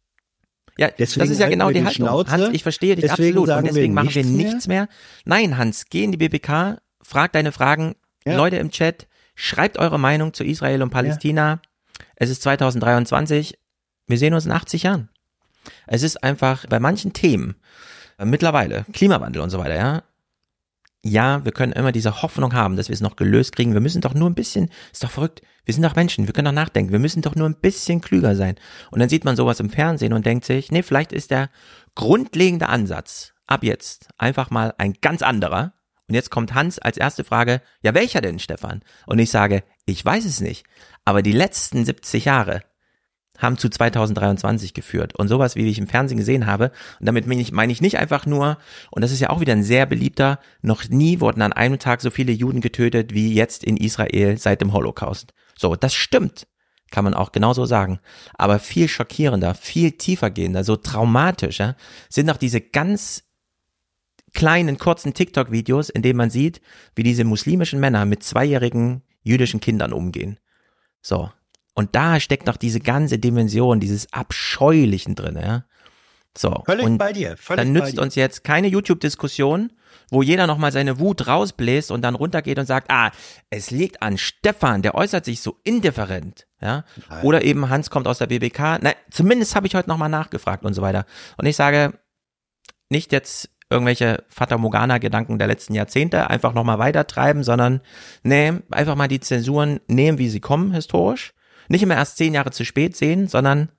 Ja, 0.77 0.89
deswegen 0.89 1.21
das 1.21 1.29
ist 1.29 1.39
ja 1.39 1.47
genau 1.47 1.69
die, 1.69 1.75
die 1.75 1.85
Haltung. 1.85 2.07
Schnauze. 2.07 2.31
Hans, 2.31 2.49
ich 2.51 2.63
verstehe 2.63 2.95
dich 2.95 3.05
deswegen 3.05 3.37
absolut. 3.37 3.57
Und 3.57 3.67
deswegen 3.67 3.93
wir 3.93 4.03
machen 4.03 4.13
wir 4.13 4.25
nichts 4.25 4.67
mehr. 4.67 4.81
mehr. 4.81 4.89
Nein, 5.23 5.57
Hans, 5.57 5.85
geh 5.89 6.03
in 6.03 6.11
die 6.11 6.17
BBK, 6.17 6.79
frag 7.01 7.31
deine 7.31 7.51
Fragen, 7.51 7.95
ja. 8.25 8.35
Leute 8.35 8.57
im 8.57 8.71
Chat, 8.71 9.07
Schreibt 9.35 9.77
eure 9.77 9.99
Meinung 9.99 10.33
zu 10.33 10.43
Israel 10.43 10.81
und 10.81 10.89
Palästina. 10.89 11.49
Ja. 11.49 11.61
Es 12.15 12.29
ist 12.29 12.41
2023. 12.43 13.57
Wir 14.07 14.17
sehen 14.17 14.33
uns 14.33 14.45
in 14.45 14.51
80 14.51 14.83
Jahren. 14.83 15.09
Es 15.87 16.03
ist 16.03 16.23
einfach 16.23 16.65
bei 16.67 16.79
manchen 16.79 17.13
Themen, 17.13 17.55
äh, 18.17 18.25
mittlerweile, 18.25 18.85
Klimawandel 18.93 19.41
und 19.41 19.49
so 19.49 19.57
weiter, 19.59 19.75
ja. 19.75 20.03
Ja, 21.03 21.45
wir 21.45 21.51
können 21.51 21.71
immer 21.71 21.91
diese 21.91 22.23
Hoffnung 22.23 22.53
haben, 22.53 22.77
dass 22.77 22.87
wir 22.89 22.93
es 22.95 23.01
noch 23.01 23.15
gelöst 23.15 23.55
kriegen. 23.55 23.73
Wir 23.73 23.81
müssen 23.81 24.01
doch 24.01 24.15
nur 24.15 24.27
ein 24.27 24.33
bisschen, 24.33 24.71
ist 24.91 25.03
doch 25.03 25.11
verrückt. 25.11 25.43
Wir 25.63 25.73
sind 25.73 25.83
doch 25.83 25.95
Menschen, 25.95 26.25
wir 26.25 26.33
können 26.33 26.45
doch 26.45 26.51
nachdenken. 26.51 26.91
Wir 26.91 26.99
müssen 26.99 27.21
doch 27.21 27.35
nur 27.35 27.47
ein 27.47 27.59
bisschen 27.59 28.01
klüger 28.01 28.35
sein. 28.35 28.55
Und 28.89 28.99
dann 28.99 29.09
sieht 29.09 29.23
man 29.23 29.35
sowas 29.35 29.59
im 29.59 29.69
Fernsehen 29.69 30.13
und 30.13 30.25
denkt 30.25 30.45
sich, 30.45 30.71
nee, 30.71 30.81
vielleicht 30.81 31.11
ist 31.11 31.29
der 31.29 31.51
grundlegende 31.93 32.69
Ansatz 32.69 33.33
ab 33.45 33.63
jetzt 33.63 34.07
einfach 34.17 34.49
mal 34.49 34.73
ein 34.79 34.93
ganz 34.99 35.21
anderer 35.21 35.73
und 36.07 36.15
jetzt 36.15 36.29
kommt 36.29 36.53
Hans 36.53 36.79
als 36.79 36.97
erste 36.97 37.23
Frage, 37.23 37.61
ja 37.81 37.93
welcher 37.93 38.21
denn, 38.21 38.39
Stefan? 38.39 38.81
Und 39.07 39.19
ich 39.19 39.31
sage, 39.31 39.63
ich 39.85 40.03
weiß 40.03 40.25
es 40.25 40.39
nicht. 40.39 40.65
Aber 41.03 41.21
die 41.21 41.31
letzten 41.31 41.83
70 41.83 42.25
Jahre 42.25 42.61
haben 43.37 43.57
zu 43.57 43.69
2023 43.69 44.73
geführt. 44.73 45.15
Und 45.15 45.27
sowas, 45.27 45.55
wie 45.55 45.67
ich 45.67 45.79
im 45.79 45.87
Fernsehen 45.87 46.17
gesehen 46.17 46.45
habe, 46.45 46.71
und 46.99 47.07
damit 47.07 47.27
meine 47.27 47.41
ich, 47.41 47.51
meine 47.51 47.71
ich 47.71 47.81
nicht 47.81 47.97
einfach 47.97 48.25
nur, 48.25 48.57
und 48.91 49.01
das 49.01 49.11
ist 49.11 49.19
ja 49.19 49.29
auch 49.29 49.39
wieder 49.39 49.53
ein 49.53 49.63
sehr 49.63 49.85
beliebter, 49.85 50.39
noch 50.61 50.87
nie 50.87 51.19
wurden 51.19 51.41
an 51.41 51.53
einem 51.53 51.79
Tag 51.79 52.01
so 52.01 52.11
viele 52.11 52.31
Juden 52.31 52.61
getötet 52.61 53.13
wie 53.13 53.33
jetzt 53.33 53.63
in 53.63 53.77
Israel 53.77 54.37
seit 54.37 54.61
dem 54.61 54.73
Holocaust. 54.73 55.33
So, 55.57 55.75
das 55.75 55.93
stimmt. 55.93 56.47
Kann 56.91 57.03
man 57.03 57.15
auch 57.15 57.31
genauso 57.31 57.65
sagen. 57.65 57.99
Aber 58.35 58.59
viel 58.59 58.87
schockierender, 58.87 59.55
viel 59.55 59.93
tiefergehender, 59.93 60.63
so 60.63 60.75
traumatischer 60.75 61.75
sind 62.09 62.27
noch 62.27 62.37
diese 62.37 62.61
ganz 62.61 63.23
kleinen, 64.35 64.77
kurzen 64.77 65.15
TikTok-Videos, 65.15 65.89
in 65.89 66.03
denen 66.03 66.17
man 66.17 66.29
sieht, 66.29 66.61
wie 66.95 67.03
diese 67.03 67.23
muslimischen 67.23 67.79
Männer 67.79 68.05
mit 68.05 68.21
zweijährigen 68.23 69.01
jüdischen 69.23 69.59
Kindern 69.59 69.93
umgehen. 69.93 70.39
So. 71.01 71.31
Und 71.73 71.95
da 71.95 72.19
steckt 72.19 72.45
noch 72.45 72.57
diese 72.57 72.79
ganze 72.79 73.17
Dimension 73.17 73.79
dieses 73.79 74.13
Abscheulichen 74.13 75.15
drin, 75.15 75.37
ja. 75.41 75.65
So. 76.37 76.63
Völlig 76.65 76.85
und 76.85 76.97
bei 76.97 77.13
dir. 77.13 77.37
Völlig 77.37 77.63
dann 77.63 77.73
nützt 77.73 77.97
uns 77.97 78.15
jetzt 78.15 78.43
keine 78.43 78.67
YouTube-Diskussion, 78.67 79.71
wo 80.11 80.21
jeder 80.21 80.47
nochmal 80.47 80.71
seine 80.71 80.99
Wut 80.99 81.27
rausbläst 81.27 81.91
und 81.91 82.01
dann 82.01 82.15
runtergeht 82.15 82.59
und 82.59 82.65
sagt, 82.65 82.91
ah, 82.91 83.11
es 83.49 83.71
liegt 83.71 84.01
an 84.01 84.17
Stefan, 84.17 84.81
der 84.81 84.95
äußert 84.95 85.25
sich 85.25 85.41
so 85.41 85.57
indifferent, 85.63 86.47
ja. 86.61 86.83
Nein. 87.09 87.23
Oder 87.23 87.43
eben 87.43 87.69
Hans 87.69 87.89
kommt 87.89 88.07
aus 88.07 88.19
der 88.19 88.27
BBK. 88.27 88.79
Na, 88.81 88.91
zumindest 89.09 89.55
habe 89.55 89.67
ich 89.67 89.75
heute 89.75 89.89
nochmal 89.89 90.09
nachgefragt 90.09 90.63
und 90.65 90.73
so 90.73 90.81
weiter. 90.81 91.05
Und 91.37 91.45
ich 91.45 91.55
sage, 91.55 91.97
nicht 92.89 93.11
jetzt 93.11 93.49
irgendwelche 93.69 94.23
Fata 94.27 94.57
Morgana-Gedanken 94.57 95.39
der 95.39 95.47
letzten 95.47 95.73
Jahrzehnte 95.73 96.29
einfach 96.29 96.53
nochmal 96.53 96.79
weitertreiben, 96.79 97.43
sondern 97.43 97.81
nee, 98.23 98.53
einfach 98.71 98.95
mal 98.95 99.07
die 99.07 99.19
Zensuren 99.19 99.79
nehmen, 99.87 100.17
wie 100.17 100.29
sie 100.29 100.39
kommen, 100.39 100.71
historisch. 100.71 101.33
Nicht 101.67 101.81
immer 101.81 101.95
erst 101.95 102.17
zehn 102.17 102.33
Jahre 102.33 102.51
zu 102.51 102.63
spät 102.63 102.95
sehen, 102.95 103.27
sondern 103.27 103.69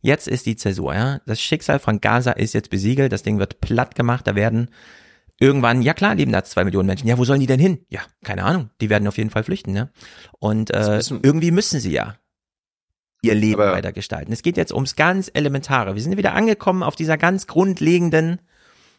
jetzt 0.00 0.26
ist 0.26 0.46
die 0.46 0.56
Zäsur, 0.56 0.94
ja. 0.94 1.20
Das 1.26 1.40
Schicksal 1.40 1.78
von 1.78 2.00
Gaza 2.00 2.32
ist 2.32 2.54
jetzt 2.54 2.70
besiegelt, 2.70 3.12
das 3.12 3.22
Ding 3.22 3.38
wird 3.38 3.60
platt 3.60 3.94
gemacht, 3.94 4.26
da 4.26 4.34
werden 4.34 4.70
irgendwann, 5.38 5.82
ja 5.82 5.94
klar, 5.94 6.14
leben 6.14 6.32
da 6.32 6.44
zwei 6.44 6.64
Millionen 6.64 6.86
Menschen. 6.86 7.08
Ja, 7.08 7.18
wo 7.18 7.24
sollen 7.24 7.40
die 7.40 7.46
denn 7.46 7.60
hin? 7.60 7.84
Ja, 7.88 8.00
keine 8.22 8.44
Ahnung. 8.44 8.70
Die 8.80 8.90
werden 8.90 9.08
auf 9.08 9.18
jeden 9.18 9.30
Fall 9.30 9.42
flüchten, 9.42 9.76
ja. 9.76 9.90
Und 10.38 10.70
äh, 10.70 10.98
irgendwie 11.22 11.50
müssen 11.50 11.80
sie 11.80 11.92
ja 11.92 12.16
ihr 13.22 13.34
Leben 13.34 13.60
Aber 13.60 13.72
weiter 13.72 13.92
gestalten. 13.92 14.32
Es 14.32 14.42
geht 14.42 14.56
jetzt 14.56 14.72
ums 14.72 14.96
ganz 14.96 15.30
Elementare. 15.32 15.94
Wir 15.94 16.02
sind 16.02 16.16
wieder 16.16 16.34
angekommen 16.34 16.82
auf 16.82 16.96
dieser 16.96 17.18
ganz 17.18 17.46
grundlegenden 17.46 18.40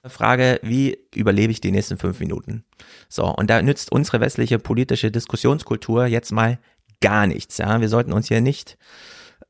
Frage, 0.10 0.60
wie 0.64 0.98
überlebe 1.14 1.52
ich 1.52 1.62
die 1.62 1.72
nächsten 1.72 1.98
fünf 1.98 2.20
Minuten? 2.20 2.64
So, 3.08 3.26
und 3.26 3.50
da 3.50 3.62
nützt 3.62 3.92
unsere 3.92 4.20
westliche 4.20 4.58
politische 4.60 5.12
Diskussionskultur 5.12 6.06
jetzt 6.06 6.32
mal 6.32 6.58
gar 7.02 7.28
nichts. 7.28 7.58
Ja, 7.58 7.82
wir 7.82 7.90
sollten 7.90 8.14
uns 8.14 8.28
hier 8.28 8.42
nicht 8.42 8.78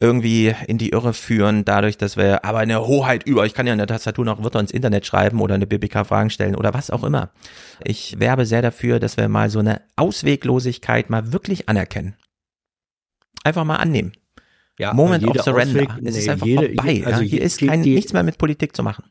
irgendwie 0.02 0.54
in 0.68 0.78
die 0.80 0.90
Irre 0.90 1.14
führen, 1.14 1.64
dadurch, 1.64 1.98
dass 1.98 2.18
wir 2.18 2.44
aber 2.44 2.60
eine 2.60 2.86
Hoheit 2.88 3.24
über, 3.24 3.46
ich 3.46 3.54
kann 3.54 3.68
ja 3.68 3.74
in 3.74 3.78
der 3.78 3.88
Tastatur 3.88 4.26
noch 4.26 4.44
Wörter 4.44 4.60
ins 4.60 4.72
Internet 4.72 5.06
schreiben 5.06 5.40
oder 5.40 5.56
eine 5.56 5.68
BBK-Fragen 5.68 6.32
stellen 6.32 6.56
oder 6.56 6.74
was 6.74 6.90
auch 6.90 7.04
immer. 7.04 7.30
Ich 7.84 8.20
werbe 8.20 8.48
sehr 8.48 8.64
dafür, 8.64 9.00
dass 9.00 9.18
wir 9.18 9.30
mal 9.30 9.50
so 9.52 9.60
eine 9.60 9.82
Ausweglosigkeit 9.96 11.12
mal 11.12 11.32
wirklich 11.32 11.70
anerkennen. 11.70 12.16
Einfach 13.44 13.64
mal 13.64 13.76
annehmen. 13.76 14.14
Ja, 14.80 14.94
Moment 14.94 15.28
of 15.28 15.40
Surrender. 15.44 15.82
Ausweg, 15.82 16.08
es 16.08 16.18
ist 16.18 16.30
einfach 16.30 16.48
jede, 16.48 16.74
vorbei. 16.74 17.04
Also 17.06 17.22
ja. 17.22 17.28
Hier 17.28 17.42
ist 17.42 17.60
kein, 17.60 17.84
die, 17.84 17.94
nichts 17.94 18.14
mehr 18.14 18.24
mit 18.24 18.40
Politik 18.40 18.76
zu 18.76 18.82
machen. 18.82 19.04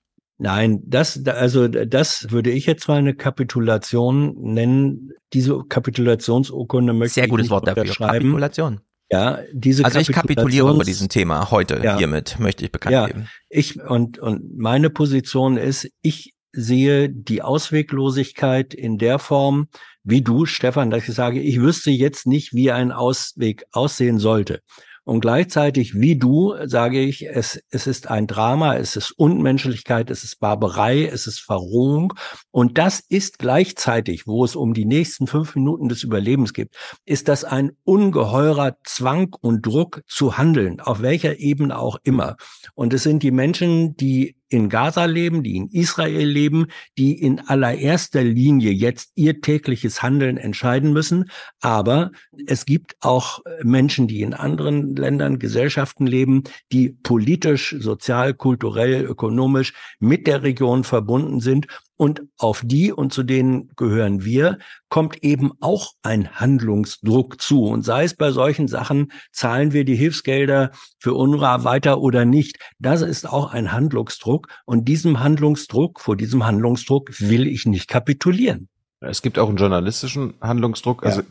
Nein, 0.42 0.81
das, 0.87 1.26
also 1.26 1.68
das 1.68 2.31
würde 2.31 2.50
ich 2.50 2.64
jetzt 2.64 2.88
mal 2.88 2.96
eine 2.96 3.14
Kapitulation 3.14 4.35
nennen. 4.40 5.11
Diese 5.35 5.62
Kapitulationsurkunde 5.68 6.95
möchte 6.95 7.14
Sehr 7.16 7.24
ich 7.24 7.30
gutes 7.30 7.51
Wort 7.51 7.68
dafür. 7.68 7.84
Kapitulation. 7.84 8.80
Ja, 9.12 9.41
diese 9.53 9.84
Also 9.84 9.99
ich 9.99 10.11
kapituliere 10.11 10.74
bei 10.74 10.84
diesem 10.84 11.11
Thema 11.11 11.51
heute 11.51 11.82
ja. 11.84 11.99
hiermit, 11.99 12.38
möchte 12.38 12.64
ich 12.64 12.72
bekannt 12.72 12.95
ja, 12.95 13.07
geben. 13.09 13.28
Ich 13.51 13.82
und 13.82 14.18
und 14.18 14.57
meine 14.57 14.88
Position 14.88 15.59
ist, 15.59 15.91
ich 16.01 16.32
sehe 16.53 17.11
die 17.11 17.43
Ausweglosigkeit 17.43 18.72
in 18.72 18.97
der 18.97 19.18
Form, 19.18 19.68
wie 20.05 20.22
du, 20.22 20.47
Stefan, 20.47 20.91
dass 20.91 21.07
ich 21.07 21.14
sage, 21.14 21.41
ich 21.41 21.61
wüsste 21.61 21.91
jetzt 21.91 22.26
nicht, 22.26 22.55
wie 22.55 22.70
ein 22.70 22.93
Ausweg 22.93 23.64
aussehen 23.72 24.18
sollte. 24.18 24.62
Und 25.11 25.22
gleichzeitig, 25.22 25.98
wie 25.98 26.14
du, 26.14 26.54
sage 26.66 27.00
ich, 27.00 27.28
es, 27.28 27.61
es 27.70 27.88
ist 27.88 28.08
ein 28.08 28.28
Drama, 28.28 28.76
es 28.76 28.94
ist 28.94 29.11
Unmenschlichkeit, 29.11 30.08
es 30.08 30.22
ist 30.22 30.38
Barbarei, 30.38 31.04
es 31.04 31.26
ist 31.26 31.40
Verrohung. 31.40 32.14
Und 32.52 32.78
das 32.78 33.00
ist 33.00 33.40
gleichzeitig, 33.40 34.28
wo 34.28 34.44
es 34.44 34.54
um 34.54 34.72
die 34.72 34.84
nächsten 34.84 35.26
fünf 35.26 35.56
Minuten 35.56 35.88
des 35.88 36.04
Überlebens 36.04 36.52
geht, 36.52 36.70
ist 37.06 37.26
das 37.26 37.42
ein 37.42 37.72
ungeheurer 37.82 38.76
Zwang 38.84 39.34
und 39.40 39.66
Druck 39.66 40.02
zu 40.06 40.38
handeln, 40.38 40.78
auf 40.78 41.02
welcher 41.02 41.40
Ebene 41.40 41.76
auch 41.76 41.98
immer. 42.04 42.36
Und 42.76 42.94
es 42.94 43.02
sind 43.02 43.24
die 43.24 43.32
Menschen, 43.32 43.96
die 43.96 44.36
in 44.51 44.68
Gaza 44.68 45.07
leben, 45.07 45.42
die 45.42 45.57
in 45.57 45.68
Israel 45.68 46.26
leben, 46.26 46.66
die 46.98 47.18
in 47.18 47.40
allererster 47.40 48.22
Linie 48.22 48.72
jetzt 48.72 49.12
ihr 49.14 49.40
tägliches 49.40 50.03
Handeln 50.03 50.36
entscheiden 50.36 50.92
müssen. 50.92 51.30
Aber 51.61 52.11
es 52.46 52.66
gibt 52.66 52.96
auch 53.01 53.40
Menschen, 53.62 54.09
die 54.09 54.22
in 54.22 54.34
anderen 54.34 54.96
Ländern, 54.96 55.38
Gesellschaften 55.38 56.07
leben, 56.07 56.42
die 56.72 56.90
politisch, 56.90 57.76
sozial, 57.78 58.34
kulturell, 58.34 59.05
ökonomisch 59.05 59.72
mit 60.01 60.26
der 60.26 60.42
Region 60.42 60.84
verbunden 60.84 61.40
sind 61.40 61.66
und 62.01 62.22
auf 62.38 62.62
die, 62.64 62.92
und 62.92 63.12
zu 63.12 63.22
denen 63.22 63.68
gehören 63.76 64.24
wir, 64.24 64.57
kommt 64.88 65.22
eben 65.22 65.53
auch 65.61 65.92
ein 66.03 66.30
Handlungsdruck 66.32 67.42
zu. 67.42 67.64
Und 67.64 67.82
sei 67.82 68.05
es 68.05 68.14
bei 68.14 68.30
solchen 68.30 68.68
Sachen, 68.68 69.12
zahlen 69.32 69.74
wir 69.74 69.84
die 69.84 69.96
Hilfsgelder 69.96 70.70
für 70.98 71.12
UNRWA 71.12 71.62
weiter 71.64 72.01
oder 72.01 72.24
nicht. 72.24 72.57
Das 72.78 73.03
ist 73.03 73.28
auch 73.28 73.53
ein 73.53 73.70
Handlungsdruck. 73.70 74.48
Und 74.64 74.88
diesem 74.88 75.20
Handlungsdruck, 75.20 76.01
vor 76.01 76.16
diesem 76.16 76.46
Handlungsdruck 76.46 77.20
will 77.20 77.46
ich 77.46 77.66
nicht 77.66 77.86
kapitulieren. 77.86 78.70
Es 79.01 79.20
gibt 79.20 79.38
auch 79.38 79.51
einen 79.51 79.59
journalistischen 79.59 80.32
Handlungsdruck. 80.40 81.05
Also 81.05 81.20
ja. 81.20 81.26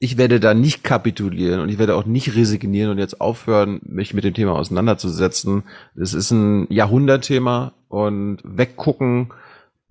ich 0.00 0.16
werde 0.16 0.40
da 0.40 0.52
nicht 0.52 0.82
kapitulieren 0.82 1.60
und 1.60 1.68
ich 1.68 1.78
werde 1.78 1.94
auch 1.94 2.06
nicht 2.06 2.34
resignieren 2.34 2.90
und 2.90 2.98
jetzt 2.98 3.20
aufhören, 3.20 3.80
mich 3.84 4.14
mit 4.14 4.24
dem 4.24 4.34
Thema 4.34 4.54
auseinanderzusetzen. 4.54 5.62
Es 5.94 6.12
ist 6.12 6.32
ein 6.32 6.66
Jahrhundertthema 6.72 7.72
und 7.86 8.38
weggucken, 8.42 9.32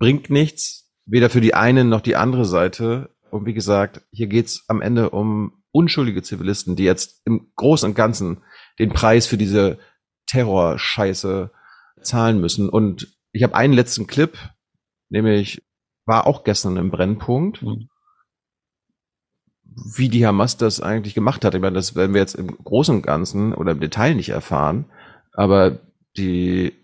bringt 0.02 0.30
nichts, 0.30 0.90
weder 1.06 1.30
für 1.30 1.40
die 1.40 1.54
eine 1.54 1.84
noch 1.84 2.00
die 2.00 2.16
andere 2.16 2.44
Seite. 2.44 3.10
Und 3.30 3.46
wie 3.46 3.54
gesagt, 3.54 4.02
hier 4.10 4.26
geht's 4.26 4.64
am 4.66 4.82
Ende 4.82 5.10
um 5.10 5.62
unschuldige 5.70 6.24
Zivilisten, 6.24 6.74
die 6.74 6.82
jetzt 6.82 7.22
im 7.24 7.52
Großen 7.54 7.88
und 7.88 7.94
Ganzen 7.94 8.42
den 8.80 8.92
Preis 8.92 9.28
für 9.28 9.36
diese 9.36 9.78
Terrorscheiße 10.26 11.52
zahlen 12.00 12.40
müssen. 12.40 12.68
Und 12.68 13.16
ich 13.30 13.44
habe 13.44 13.54
einen 13.54 13.74
letzten 13.74 14.08
Clip, 14.08 14.36
nämlich 15.08 15.62
war 16.04 16.26
auch 16.26 16.42
gestern 16.42 16.76
im 16.78 16.90
Brennpunkt, 16.90 17.62
mhm. 17.62 17.88
wie 19.94 20.08
die 20.08 20.26
Hamas 20.26 20.56
das 20.56 20.80
eigentlich 20.80 21.14
gemacht 21.14 21.44
hat. 21.44 21.54
Ich 21.54 21.60
meine, 21.60 21.76
das 21.76 21.94
werden 21.94 22.12
wir 22.12 22.22
jetzt 22.22 22.34
im 22.34 22.48
Großen 22.48 22.96
und 22.96 23.02
Ganzen 23.02 23.54
oder 23.54 23.70
im 23.70 23.78
Detail 23.78 24.16
nicht 24.16 24.30
erfahren, 24.30 24.86
aber 25.32 25.78
die 26.16 26.81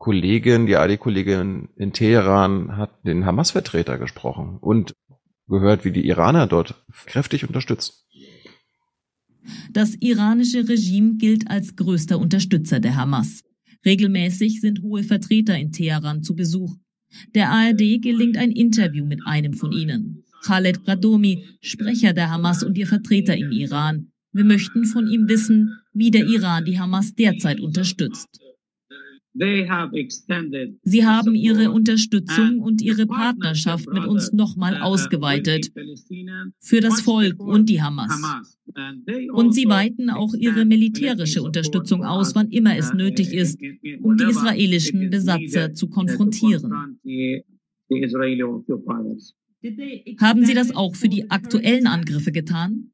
Kollegin, 0.00 0.64
die 0.64 0.76
Ali-Kollegin 0.76 1.68
in 1.76 1.92
Teheran 1.92 2.78
hat 2.78 2.90
den 3.04 3.26
Hamas-Vertreter 3.26 3.98
gesprochen 3.98 4.56
und 4.58 4.94
gehört, 5.46 5.84
wie 5.84 5.92
die 5.92 6.06
Iraner 6.06 6.46
dort 6.46 6.74
kräftig 7.04 7.46
unterstützen. 7.46 7.92
Das 9.70 9.94
iranische 10.00 10.66
Regime 10.66 11.18
gilt 11.18 11.50
als 11.50 11.76
größter 11.76 12.18
Unterstützer 12.18 12.80
der 12.80 12.96
Hamas. 12.96 13.42
Regelmäßig 13.84 14.62
sind 14.62 14.80
hohe 14.80 15.02
Vertreter 15.02 15.58
in 15.58 15.70
Teheran 15.70 16.22
zu 16.22 16.34
Besuch. 16.34 16.74
Der 17.34 17.50
ARD 17.50 18.00
gelingt 18.00 18.38
ein 18.38 18.52
Interview 18.52 19.04
mit 19.04 19.20
einem 19.26 19.52
von 19.52 19.70
ihnen. 19.70 20.24
Khaled 20.46 20.82
Bradomi, 20.82 21.44
Sprecher 21.60 22.14
der 22.14 22.30
Hamas 22.30 22.62
und 22.62 22.78
ihr 22.78 22.86
Vertreter 22.86 23.36
im 23.36 23.52
Iran. 23.52 24.12
Wir 24.32 24.44
möchten 24.44 24.86
von 24.86 25.06
ihm 25.08 25.28
wissen, 25.28 25.76
wie 25.92 26.10
der 26.10 26.24
Iran 26.24 26.64
die 26.64 26.80
Hamas 26.80 27.14
derzeit 27.14 27.60
unterstützt. 27.60 28.40
Sie 29.32 31.06
haben 31.06 31.34
ihre 31.34 31.70
Unterstützung 31.70 32.58
und 32.58 32.82
ihre 32.82 33.06
Partnerschaft 33.06 33.88
mit 33.88 34.04
uns 34.04 34.32
nochmal 34.32 34.80
uh, 34.80 34.84
ausgeweitet 34.84 35.70
für 36.60 36.80
das 36.80 37.00
Volk 37.00 37.38
und 37.38 37.68
die 37.68 37.80
Hamas. 37.80 38.10
Und 39.32 39.54
sie 39.54 39.66
also 39.66 39.76
weiten 39.76 40.10
auch 40.10 40.34
ihre 40.34 40.64
militärische 40.64 41.42
Unterstützung 41.42 42.04
aus, 42.04 42.34
wann 42.34 42.48
immer 42.50 42.76
es 42.76 42.92
uh, 42.92 42.96
nötig 42.96 43.32
ist, 43.32 43.60
um 44.02 44.16
die 44.16 44.24
israelischen 44.24 45.10
Besatzer 45.10 45.74
zu 45.74 45.88
konfrontieren. 45.88 46.98
Haben 50.18 50.44
Sie 50.44 50.54
das 50.54 50.74
auch 50.74 50.96
für 50.96 51.08
die 51.08 51.30
aktuellen 51.30 51.86
Angriffe 51.86 52.32
getan? 52.32 52.92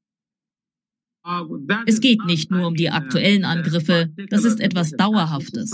Es 1.86 2.00
geht 2.00 2.24
nicht 2.24 2.50
nur 2.50 2.66
um 2.66 2.74
die 2.74 2.90
aktuellen 2.90 3.44
Angriffe, 3.44 4.10
das 4.30 4.44
ist 4.44 4.60
etwas 4.60 4.92
Dauerhaftes. 4.92 5.72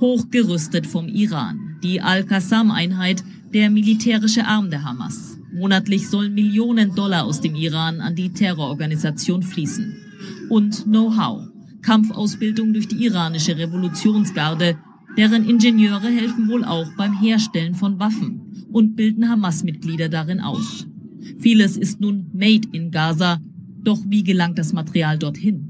Hochgerüstet 0.00 0.86
vom 0.86 1.08
Iran, 1.08 1.78
die 1.82 2.00
Al-Qassam-Einheit, 2.00 3.22
der 3.52 3.70
militärische 3.70 4.46
Arm 4.46 4.70
der 4.70 4.84
Hamas. 4.84 5.38
Monatlich 5.52 6.08
sollen 6.08 6.34
Millionen 6.34 6.94
Dollar 6.94 7.24
aus 7.24 7.40
dem 7.40 7.54
Iran 7.54 8.00
an 8.00 8.14
die 8.14 8.32
Terrororganisation 8.32 9.42
fließen. 9.42 9.96
Und 10.48 10.84
Know-how, 10.84 11.48
Kampfausbildung 11.82 12.72
durch 12.72 12.88
die 12.88 13.04
iranische 13.04 13.58
Revolutionsgarde, 13.58 14.78
deren 15.16 15.48
Ingenieure 15.48 16.08
helfen 16.08 16.48
wohl 16.48 16.64
auch 16.64 16.86
beim 16.96 17.18
Herstellen 17.20 17.74
von 17.74 17.98
Waffen 17.98 18.66
und 18.72 18.96
bilden 18.96 19.28
Hamas-Mitglieder 19.28 20.08
darin 20.08 20.40
aus. 20.40 20.86
Vieles 21.40 21.76
ist 21.76 22.00
nun 22.00 22.26
made 22.32 22.68
in 22.72 22.90
Gaza. 22.90 23.40
Doch 23.82 23.98
wie 24.06 24.22
gelangt 24.22 24.58
das 24.58 24.72
Material 24.72 25.18
dorthin? 25.18 25.66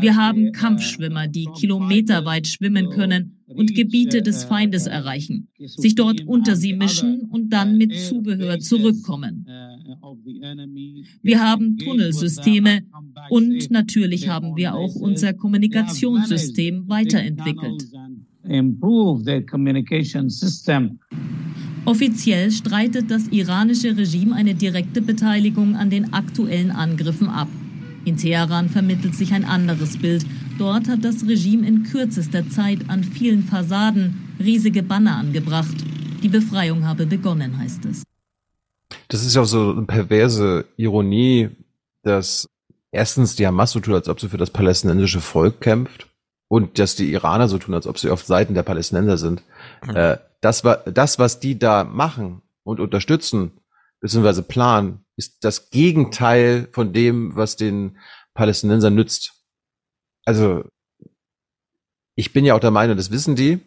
Wir 0.00 0.16
haben 0.16 0.52
Kampfschwimmer, 0.52 1.28
die 1.28 1.46
kilometerweit 1.54 2.46
schwimmen 2.46 2.88
können 2.90 3.36
und 3.46 3.74
Gebiete 3.74 4.22
des 4.22 4.44
Feindes 4.44 4.86
erreichen, 4.86 5.48
sich 5.58 5.94
dort 5.94 6.26
unter 6.26 6.56
sie 6.56 6.72
mischen 6.72 7.20
und 7.30 7.50
dann 7.50 7.76
mit 7.76 7.94
Zubehör 7.94 8.58
zurückkommen. 8.58 9.46
Wir 11.22 11.40
haben 11.40 11.76
Tunnelsysteme 11.76 12.80
und 13.30 13.70
natürlich 13.70 14.28
haben 14.28 14.56
wir 14.56 14.74
auch 14.74 14.94
unser 14.96 15.34
Kommunikationssystem 15.34 16.88
weiterentwickelt. 16.88 17.84
Offiziell 21.86 22.50
streitet 22.50 23.12
das 23.12 23.28
iranische 23.28 23.96
Regime 23.96 24.34
eine 24.34 24.56
direkte 24.56 25.00
Beteiligung 25.00 25.76
an 25.76 25.88
den 25.88 26.12
aktuellen 26.12 26.72
Angriffen 26.72 27.28
ab. 27.28 27.46
In 28.04 28.16
Teheran 28.16 28.68
vermittelt 28.68 29.14
sich 29.14 29.32
ein 29.32 29.44
anderes 29.44 29.96
Bild. 29.96 30.26
Dort 30.58 30.88
hat 30.88 31.04
das 31.04 31.28
Regime 31.28 31.64
in 31.64 31.84
kürzester 31.84 32.48
Zeit 32.50 32.80
an 32.88 33.04
vielen 33.04 33.44
Fassaden 33.44 34.34
riesige 34.40 34.82
Banner 34.82 35.16
angebracht. 35.16 35.76
Die 36.24 36.28
Befreiung 36.28 36.84
habe 36.84 37.06
begonnen, 37.06 37.56
heißt 37.56 37.84
es. 37.84 38.02
Das 39.06 39.24
ist 39.24 39.36
ja 39.36 39.42
auch 39.42 39.46
so 39.46 39.70
eine 39.70 39.82
perverse 39.82 40.64
Ironie, 40.76 41.50
dass 42.02 42.48
erstens 42.90 43.36
die 43.36 43.46
Hamas 43.46 43.70
so 43.70 43.78
tut, 43.78 43.94
als 43.94 44.08
ob 44.08 44.18
sie 44.18 44.28
für 44.28 44.38
das 44.38 44.50
palästinensische 44.50 45.20
Volk 45.20 45.60
kämpft 45.60 46.08
und 46.48 46.80
dass 46.80 46.96
die 46.96 47.12
Iraner 47.12 47.48
so 47.48 47.58
tun, 47.58 47.74
als 47.74 47.86
ob 47.86 47.96
sie 47.98 48.10
auf 48.10 48.24
Seiten 48.24 48.54
der 48.54 48.64
Palästinenser 48.64 49.18
sind. 49.18 49.42
Mhm. 49.86 49.96
Äh, 49.96 50.16
das, 50.40 50.62
das, 50.86 51.18
was 51.18 51.40
die 51.40 51.58
da 51.58 51.84
machen 51.84 52.42
und 52.62 52.80
unterstützen, 52.80 53.60
beziehungsweise 54.00 54.42
planen, 54.42 55.04
ist 55.16 55.44
das 55.44 55.70
Gegenteil 55.70 56.68
von 56.72 56.92
dem, 56.92 57.34
was 57.36 57.56
den 57.56 57.98
Palästinensern 58.34 58.94
nützt. 58.94 59.34
Also, 60.24 60.64
ich 62.14 62.32
bin 62.32 62.44
ja 62.44 62.54
auch 62.54 62.60
der 62.60 62.70
Meinung, 62.70 62.96
das 62.96 63.10
wissen 63.10 63.36
die, 63.36 63.60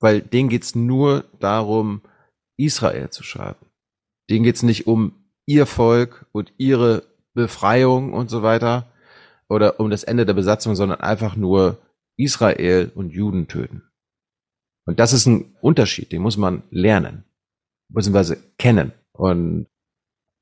weil 0.00 0.20
denen 0.20 0.48
geht's 0.48 0.74
nur 0.74 1.24
darum, 1.40 2.02
Israel 2.56 3.10
zu 3.10 3.22
schaden. 3.22 3.66
Denen 4.30 4.44
geht's 4.44 4.62
nicht 4.62 4.86
um 4.86 5.24
ihr 5.46 5.66
Volk 5.66 6.26
und 6.32 6.52
ihre 6.56 7.04
Befreiung 7.34 8.12
und 8.12 8.30
so 8.30 8.42
weiter 8.42 8.86
oder 9.48 9.80
um 9.80 9.90
das 9.90 10.04
Ende 10.04 10.24
der 10.24 10.34
Besatzung, 10.34 10.74
sondern 10.74 11.00
einfach 11.00 11.36
nur 11.36 11.78
Israel 12.16 12.92
und 12.94 13.10
Juden 13.10 13.48
töten. 13.48 13.82
Und 14.86 15.00
das 15.00 15.12
ist 15.12 15.26
ein 15.26 15.54
Unterschied, 15.60 16.12
den 16.12 16.22
muss 16.22 16.36
man 16.36 16.62
lernen, 16.70 17.24
beziehungsweise 17.88 18.36
kennen. 18.58 18.92
Und 19.12 19.66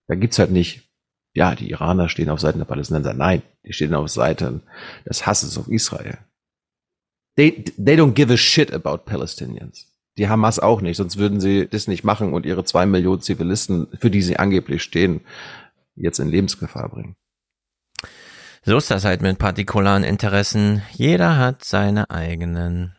da 0.09 0.15
gibt's 0.15 0.39
halt 0.39 0.51
nicht, 0.51 0.89
ja, 1.35 1.55
die 1.55 1.71
Iraner 1.71 2.09
stehen 2.09 2.29
auf 2.29 2.41
Seiten 2.41 2.59
der 2.59 2.67
Palästinenser. 2.67 3.15
Nein, 3.15 3.43
die 3.65 3.73
stehen 3.73 3.95
auf 3.95 4.09
Seiten 4.09 4.63
des 5.09 5.27
Hasses 5.27 5.57
auf 5.57 5.69
Israel. 5.69 6.19
They, 7.37 7.65
they 7.83 7.97
don't 7.97 8.13
give 8.13 8.33
a 8.33 8.37
shit 8.37 8.73
about 8.73 9.05
Palestinians. 9.05 9.87
Die 10.19 10.29
Hamas 10.29 10.59
auch 10.59 10.83
nicht, 10.83 10.99
sonst 10.99 11.17
würden 11.17 11.41
sie 11.41 11.67
das 11.67 11.89
nicht 11.89 12.05
machen 12.05 12.35
und 12.35 12.45
ihre 12.45 12.65
zwei 12.65 12.85
Millionen 12.85 13.23
Zivilisten, 13.23 13.87
für 13.99 14.11
die 14.11 14.21
sie 14.21 14.39
angeblich 14.39 14.83
stehen, 14.83 15.23
jetzt 15.95 16.19
in 16.19 16.29
Lebensgefahr 16.29 16.91
bringen. 16.91 17.17
So 18.65 18.77
ist 18.77 18.91
das 18.91 19.05
halt 19.05 19.23
mit 19.23 19.39
partikularen 19.39 20.05
Interessen. 20.05 20.83
Jeder 20.93 21.39
hat 21.39 21.65
seine 21.65 22.11
eigenen. 22.11 22.95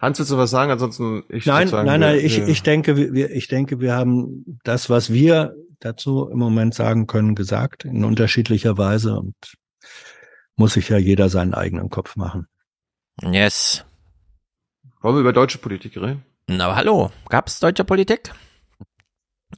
Hans, 0.00 0.18
willst 0.18 0.30
du 0.30 0.36
was 0.36 0.50
sagen? 0.50 0.70
Ansonsten, 0.70 1.24
ich 1.28 1.46
Nein, 1.46 1.68
sagen, 1.68 1.86
nein, 1.86 2.00
nein, 2.00 2.16
wir, 2.16 2.24
ich, 2.24 2.38
ich 2.38 2.62
denke, 2.62 2.96
wir, 2.96 3.30
ich 3.30 3.48
denke, 3.48 3.80
wir 3.80 3.94
haben 3.94 4.58
das, 4.64 4.90
was 4.90 5.12
wir 5.12 5.54
dazu 5.80 6.28
im 6.30 6.38
Moment 6.38 6.74
sagen 6.74 7.06
können, 7.06 7.34
gesagt, 7.34 7.84
in 7.84 8.04
unterschiedlicher 8.04 8.78
Weise 8.78 9.18
und 9.18 9.34
muss 10.56 10.74
sich 10.74 10.88
ja 10.88 10.96
jeder 10.98 11.28
seinen 11.28 11.54
eigenen 11.54 11.90
Kopf 11.90 12.16
machen. 12.16 12.46
Yes. 13.22 13.84
Wollen 15.00 15.16
wir 15.16 15.20
über 15.20 15.32
deutsche 15.32 15.58
Politik 15.58 15.96
reden? 15.96 16.24
Na, 16.48 16.74
hallo. 16.76 17.10
Gab's 17.28 17.60
deutsche 17.60 17.84
Politik? 17.84 18.32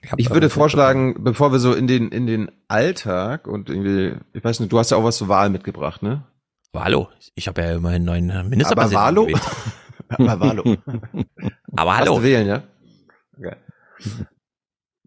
Ich, 0.02 0.12
ich 0.16 0.30
würde 0.30 0.50
vorschlagen, 0.50 1.24
bevor 1.24 1.52
wir 1.52 1.58
so 1.58 1.72
in 1.72 1.86
den, 1.86 2.10
in 2.10 2.26
den 2.26 2.50
Alltag 2.68 3.46
und 3.46 3.68
irgendwie, 3.68 4.16
ich 4.32 4.44
weiß 4.44 4.60
nicht, 4.60 4.72
du 4.72 4.78
hast 4.78 4.90
ja 4.90 4.96
auch 4.96 5.04
was 5.04 5.16
zur 5.16 5.28
Wahl 5.28 5.50
mitgebracht, 5.50 6.02
ne? 6.02 6.24
Aber 6.72 6.84
hallo, 6.84 7.08
ich 7.34 7.48
habe 7.48 7.62
ja 7.62 7.72
immerhin 7.72 8.04
neuen 8.04 8.30
Aber 8.30 8.48
Ministerpräsidenten 8.48 9.06
Valo? 9.06 9.26
gewählt. 9.26 9.42
Aber 10.18 10.40
Valo. 10.40 10.76
Aber 11.76 11.92
Hast 11.92 12.00
hallo. 12.00 12.16
du 12.18 12.22
wählen, 12.22 12.46
ja? 12.46 12.62
Okay. 13.38 13.54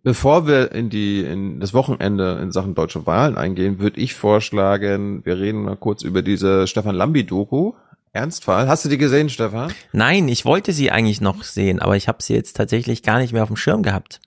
Bevor 0.03 0.47
wir 0.47 0.71
in 0.71 0.89
die 0.89 1.21
in 1.21 1.59
das 1.59 1.73
Wochenende 1.73 2.39
in 2.41 2.51
Sachen 2.51 2.73
deutsche 2.73 3.05
Wahlen 3.05 3.37
eingehen, 3.37 3.79
würde 3.79 3.99
ich 3.99 4.15
vorschlagen, 4.15 5.23
wir 5.25 5.37
reden 5.37 5.61
mal 5.63 5.75
kurz 5.77 6.01
über 6.01 6.21
diese 6.23 6.65
Stefan 6.67 6.95
Lambi 6.95 7.23
Doku. 7.23 7.73
Ernstfall. 8.13 8.67
Hast 8.67 8.83
du 8.83 8.89
die 8.89 8.97
gesehen, 8.97 9.29
Stefan? 9.29 9.71
Nein, 9.93 10.27
ich 10.27 10.43
wollte 10.43 10.73
sie 10.73 10.91
eigentlich 10.91 11.21
noch 11.21 11.43
sehen, 11.43 11.79
aber 11.79 11.95
ich 11.95 12.07
habe 12.09 12.21
sie 12.21 12.33
jetzt 12.33 12.57
tatsächlich 12.57 13.03
gar 13.03 13.19
nicht 13.19 13.31
mehr 13.31 13.43
auf 13.43 13.49
dem 13.49 13.55
Schirm 13.55 13.83
gehabt. 13.83 14.19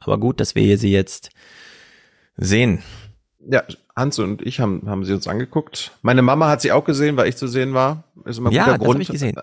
Aber 0.00 0.18
gut, 0.18 0.40
dass 0.40 0.54
wir 0.54 0.76
sie 0.76 0.90
jetzt 0.90 1.30
sehen. 2.36 2.82
Ja, 3.38 3.62
Hans 3.96 4.18
und 4.18 4.42
ich 4.42 4.60
haben, 4.60 4.82
haben 4.86 5.04
sie 5.04 5.14
uns 5.14 5.26
angeguckt. 5.26 5.92
Meine 6.02 6.20
Mama 6.22 6.48
hat 6.50 6.60
sie 6.60 6.72
auch 6.72 6.84
gesehen, 6.84 7.16
weil 7.16 7.28
ich 7.28 7.36
zu 7.36 7.46
sehen 7.48 7.72
war. 7.72 8.04
Ist 8.26 8.38
immer 8.38 8.50
ein 8.50 8.52
Ja, 8.54 8.64
guter 8.64 8.78
das 8.78 8.86
Grund. 8.86 9.00
ich 9.02 9.08
gesehen. 9.08 9.36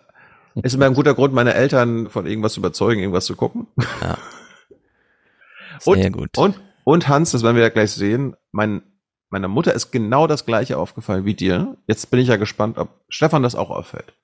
Ist 0.63 0.73
immer 0.75 0.85
ein 0.85 0.93
guter 0.93 1.13
Grund, 1.13 1.33
meine 1.33 1.53
Eltern 1.53 2.09
von 2.09 2.25
irgendwas 2.25 2.53
zu 2.53 2.59
überzeugen, 2.59 2.99
irgendwas 3.01 3.25
zu 3.25 3.35
gucken. 3.35 3.67
Ja. 4.01 4.17
Und, 5.85 6.01
Sehr 6.01 6.09
gut. 6.09 6.35
und, 6.39 6.59
und 6.85 7.07
Hans, 7.07 7.31
das 7.31 7.43
werden 7.43 7.55
wir 7.55 7.61
ja 7.61 7.69
gleich 7.69 7.91
sehen, 7.91 8.35
mein, 8.51 8.81
meiner 9.29 9.47
Mutter 9.47 9.73
ist 9.73 9.91
genau 9.91 10.25
das 10.25 10.45
gleiche 10.47 10.79
aufgefallen 10.79 11.23
wie 11.23 11.35
dir. 11.35 11.77
Jetzt 11.85 12.09
bin 12.09 12.19
ich 12.19 12.29
ja 12.29 12.37
gespannt, 12.37 12.79
ob 12.79 12.89
Stefan 13.09 13.43
das 13.43 13.53
auch 13.53 13.69
auffällt. 13.69 14.15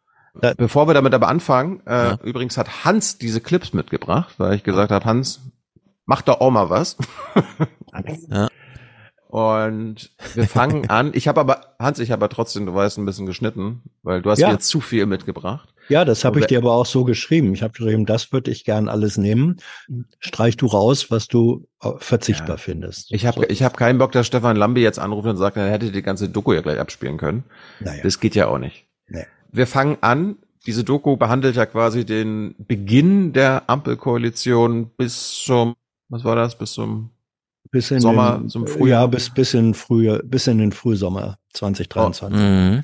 Bevor 0.57 0.88
wir 0.88 0.95
damit 0.95 1.13
aber 1.13 1.27
anfangen, 1.27 1.86
äh, 1.86 2.17
übrigens 2.23 2.57
hat 2.57 2.86
Hans 2.86 3.19
diese 3.19 3.39
Clips 3.39 3.71
mitgebracht, 3.73 4.34
weil 4.39 4.55
ich 4.55 4.63
gesagt 4.63 4.91
habe, 4.91 5.05
Hans, 5.05 5.41
mach 6.07 6.23
doch 6.23 6.41
auch 6.41 6.49
mal 6.49 6.71
was. 6.71 6.97
Ja. 8.29 8.47
Und 9.27 10.11
wir 10.34 10.47
fangen 10.47 10.89
an. 10.89 11.11
Ich 11.13 11.27
habe 11.27 11.39
aber, 11.39 11.75
Hans, 11.79 11.99
ich 11.99 12.09
habe 12.11 12.25
aber 12.25 12.34
trotzdem, 12.34 12.65
du 12.65 12.73
weißt, 12.73 12.97
ein 12.97 13.05
bisschen 13.05 13.27
geschnitten, 13.27 13.84
weil 14.01 14.23
du 14.23 14.31
hast 14.31 14.39
Ja. 14.39 14.49
mir 14.51 14.57
zu 14.59 14.81
viel 14.81 15.05
mitgebracht. 15.05 15.72
Ja, 15.89 16.05
das 16.05 16.23
habe 16.23 16.39
ich 16.39 16.45
dir 16.47 16.57
aber 16.59 16.73
auch 16.73 16.86
so 16.86 17.03
geschrieben. 17.03 17.53
Ich 17.53 17.61
habe 17.61 17.73
geschrieben, 17.73 18.05
das 18.05 18.31
würde 18.31 18.51
ich 18.51 18.63
gern 18.63 18.88
alles 18.88 19.17
nehmen. 19.17 19.57
Streich 20.19 20.57
du 20.57 20.67
raus, 20.67 21.11
was 21.11 21.27
du 21.27 21.67
äh, 21.81 21.91
verzichtbar 21.97 22.57
findest. 22.57 23.11
Ich 23.11 23.25
habe 23.25 23.45
ich 23.45 23.63
hab 23.63 23.77
keinen 23.77 23.99
Bock, 23.99 24.11
dass 24.11 24.27
Stefan 24.27 24.55
Lambi 24.55 24.81
jetzt 24.81 24.99
anruft 24.99 25.27
und 25.27 25.38
sagt, 25.38 25.57
er 25.57 25.69
hätte 25.69 25.91
die 25.91 26.01
ganze 26.01 26.29
Doku 26.29 26.53
ja 26.53 26.61
gleich 26.61 26.79
abspielen 26.79 27.17
können. 27.17 27.43
Naja. 27.79 28.01
Das 28.03 28.19
geht 28.19 28.36
ja 28.36 28.47
auch 28.47 28.59
nicht. 28.59 28.86
Nee. 29.07 29.25
Wir 29.51 29.67
fangen 29.67 29.97
an. 30.01 30.38
Diese 30.65 30.86
Doku 30.86 31.17
behandelt 31.17 31.57
ja 31.57 31.65
quasi 31.65 32.05
den 32.05 32.55
Beginn 32.57 33.34
der 33.34 33.63
Ampelkoalition 33.67 34.91
bis 34.95 35.41
zum, 35.43 35.75
was 36.07 36.23
war 36.23 36.38
das, 36.38 36.57
bis 36.57 36.71
zum 36.71 37.09
bis 37.73 37.91
in 37.91 37.99
Sommer, 37.99 38.38
den, 38.38 38.49
zum 38.49 38.67
Frühjahr. 38.67 39.01
Ja, 39.01 39.07
bis, 39.07 39.29
bis 39.29 39.53
in 39.53 39.73
frühe, 39.73 40.21
bis 40.23 40.47
in 40.47 40.59
den 40.59 40.71
Frühsommer 40.71 41.38
2023. 41.53 42.39
Mhm. 42.39 42.84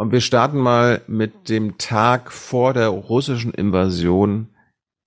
Und 0.00 0.12
wir 0.12 0.22
starten 0.22 0.56
mal 0.56 1.02
mit 1.08 1.50
dem 1.50 1.76
Tag 1.76 2.32
vor 2.32 2.72
der 2.72 2.88
russischen 2.88 3.52
Invasion 3.52 4.48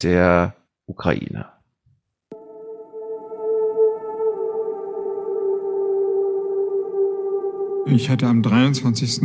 der 0.04 0.54
Ukraine. 0.86 1.53
Ich 7.86 8.10
hatte 8.10 8.28
am 8.28 8.42
23. 8.42 9.22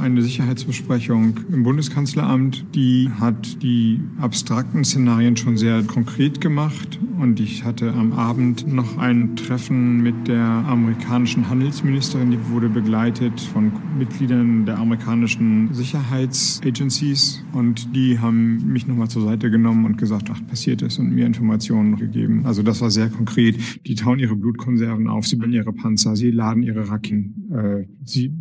eine 0.00 0.22
Sicherheitsbesprechung 0.22 1.34
im 1.52 1.62
Bundeskanzleramt. 1.62 2.64
Die 2.74 3.08
hat 3.20 3.62
die 3.62 4.00
abstrakten 4.20 4.84
Szenarien 4.84 5.36
schon 5.36 5.56
sehr 5.56 5.84
konkret 5.84 6.40
gemacht. 6.40 6.98
Und 7.20 7.38
ich 7.38 7.64
hatte 7.64 7.92
am 7.92 8.12
Abend 8.12 8.66
noch 8.66 8.98
ein 8.98 9.36
Treffen 9.36 10.02
mit 10.02 10.26
der 10.26 10.42
amerikanischen 10.42 11.48
Handelsministerin. 11.48 12.32
Die 12.32 12.50
wurde 12.50 12.68
begleitet 12.68 13.40
von 13.40 13.70
Mitgliedern 13.96 14.66
der 14.66 14.78
amerikanischen 14.78 15.72
Sicherheitsagencies. 15.72 17.44
Und 17.52 17.94
die 17.94 18.18
haben 18.18 18.66
mich 18.66 18.88
nochmal 18.88 19.08
zur 19.08 19.22
Seite 19.22 19.48
genommen 19.48 19.84
und 19.84 19.96
gesagt, 19.96 20.28
was 20.28 20.42
passiert 20.42 20.82
ist 20.82 20.98
und 20.98 21.14
mir 21.14 21.24
Informationen 21.24 21.96
gegeben. 21.96 22.44
Also 22.44 22.64
das 22.64 22.80
war 22.80 22.90
sehr 22.90 23.10
konkret. 23.10 23.86
Die 23.86 23.94
tauen 23.94 24.18
ihre 24.18 24.34
Blutkonserven 24.34 25.06
auf, 25.06 25.26
sie 25.26 25.36
bauen 25.36 25.52
ihre 25.52 25.72
Panzer, 25.72 26.16
sie 26.16 26.32
laden 26.32 26.64
ihre 26.64 26.88
Raketen. 26.88 27.48
Äh, 27.52 27.91
sie 28.04 28.32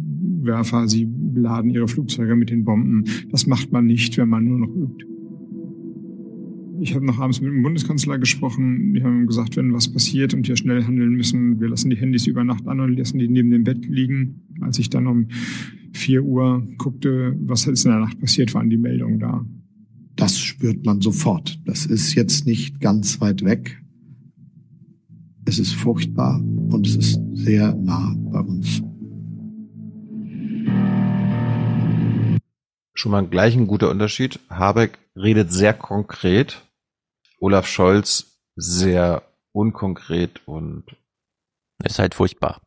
Werfer, 0.43 0.87
sie 0.87 1.05
beladen 1.05 1.71
ihre 1.71 1.87
Flugzeuge 1.87 2.35
mit 2.35 2.49
den 2.49 2.65
Bomben. 2.65 3.05
Das 3.29 3.47
macht 3.47 3.71
man 3.71 3.85
nicht, 3.85 4.17
wenn 4.17 4.29
man 4.29 4.45
nur 4.45 4.59
noch 4.59 4.75
übt. 4.75 5.05
Ich 6.81 6.95
habe 6.95 7.05
noch 7.05 7.19
abends 7.19 7.41
mit 7.41 7.51
dem 7.51 7.61
Bundeskanzler 7.61 8.17
gesprochen. 8.17 8.95
Die 8.95 9.03
haben 9.03 9.27
gesagt, 9.27 9.55
wenn 9.55 9.71
was 9.71 9.93
passiert 9.93 10.33
und 10.33 10.47
wir 10.47 10.55
schnell 10.55 10.83
handeln 10.83 11.13
müssen, 11.13 11.59
wir 11.59 11.69
lassen 11.69 11.91
die 11.91 11.95
Handys 11.95 12.25
über 12.25 12.43
Nacht 12.43 12.67
an 12.67 12.79
und 12.79 12.97
lassen 12.97 13.19
die 13.19 13.27
neben 13.27 13.51
dem 13.51 13.63
Bett 13.63 13.85
liegen. 13.85 14.41
Als 14.61 14.79
ich 14.79 14.89
dann 14.89 15.05
um 15.05 15.27
4 15.93 16.23
Uhr 16.23 16.67
guckte, 16.79 17.35
was 17.39 17.67
ist 17.67 17.85
in 17.85 17.91
der 17.91 17.99
Nacht 17.99 18.19
passiert, 18.19 18.55
waren 18.55 18.71
die 18.71 18.77
Meldungen 18.77 19.19
da. 19.19 19.45
Das 20.15 20.39
spürt 20.39 20.83
man 20.83 21.01
sofort. 21.01 21.61
Das 21.65 21.85
ist 21.85 22.15
jetzt 22.15 22.47
nicht 22.47 22.79
ganz 22.79 23.21
weit 23.21 23.43
weg. 23.43 23.79
Es 25.45 25.59
ist 25.59 25.73
furchtbar 25.73 26.41
und 26.41 26.87
es 26.87 26.95
ist 26.95 27.19
sehr 27.33 27.75
nah 27.75 28.15
bei 28.31 28.39
uns. 28.39 28.81
Schon 32.93 33.11
mal 33.11 33.25
gleich 33.25 33.55
ein 33.55 33.67
guter 33.67 33.89
Unterschied. 33.89 34.39
Habeck 34.49 34.99
redet 35.15 35.51
sehr 35.51 35.73
konkret. 35.73 36.61
Olaf 37.39 37.67
Scholz 37.67 38.37
sehr 38.55 39.23
unkonkret 39.53 40.41
und 40.45 40.83
ist 41.83 41.99
halt 41.99 42.13
furchtbar. 42.15 42.61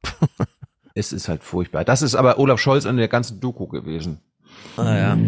es 0.94 1.12
ist 1.12 1.28
halt 1.28 1.42
furchtbar. 1.44 1.84
Das 1.84 2.02
ist 2.02 2.14
aber 2.14 2.38
Olaf 2.38 2.58
Scholz 2.60 2.84
in 2.84 2.96
der 2.96 3.08
ganzen 3.08 3.40
Doku 3.40 3.66
gewesen. 3.66 4.18
Ah 4.76 4.96
ja. 4.96 5.18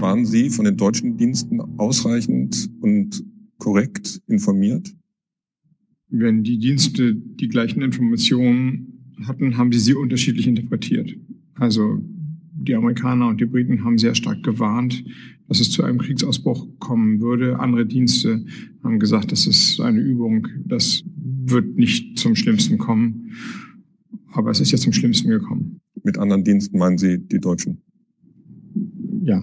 Waren 0.00 0.26
Sie 0.26 0.50
von 0.50 0.64
den 0.64 0.76
deutschen 0.76 1.16
Diensten 1.16 1.60
ausreichend 1.78 2.68
und 2.80 3.22
korrekt 3.58 4.20
informiert? 4.26 4.88
Wenn 6.08 6.42
die 6.42 6.58
Dienste 6.58 7.14
die 7.14 7.48
gleichen 7.48 7.82
Informationen 7.82 9.14
hatten, 9.26 9.56
haben 9.56 9.72
sie 9.72 9.78
sie 9.78 9.94
unterschiedlich 9.94 10.46
interpretiert. 10.46 11.14
Also 11.54 12.02
die 12.64 12.74
Amerikaner 12.74 13.28
und 13.28 13.40
die 13.40 13.46
Briten 13.46 13.84
haben 13.84 13.98
sehr 13.98 14.14
stark 14.14 14.42
gewarnt, 14.42 15.04
dass 15.48 15.60
es 15.60 15.70
zu 15.70 15.82
einem 15.84 15.98
Kriegsausbruch 15.98 16.66
kommen 16.78 17.20
würde. 17.20 17.58
Andere 17.58 17.86
Dienste 17.86 18.44
haben 18.82 18.98
gesagt, 18.98 19.32
das 19.32 19.46
ist 19.46 19.80
eine 19.80 20.00
Übung, 20.00 20.48
das 20.64 21.02
wird 21.06 21.76
nicht 21.76 22.18
zum 22.18 22.34
Schlimmsten 22.34 22.78
kommen. 22.78 23.32
Aber 24.32 24.50
es 24.50 24.60
ist 24.60 24.70
jetzt 24.70 24.82
zum 24.82 24.92
Schlimmsten 24.92 25.28
gekommen. 25.28 25.80
Mit 26.02 26.18
anderen 26.18 26.44
Diensten 26.44 26.78
meinen 26.78 26.98
Sie 26.98 27.18
die 27.18 27.40
Deutschen? 27.40 27.82
Ja. 29.22 29.42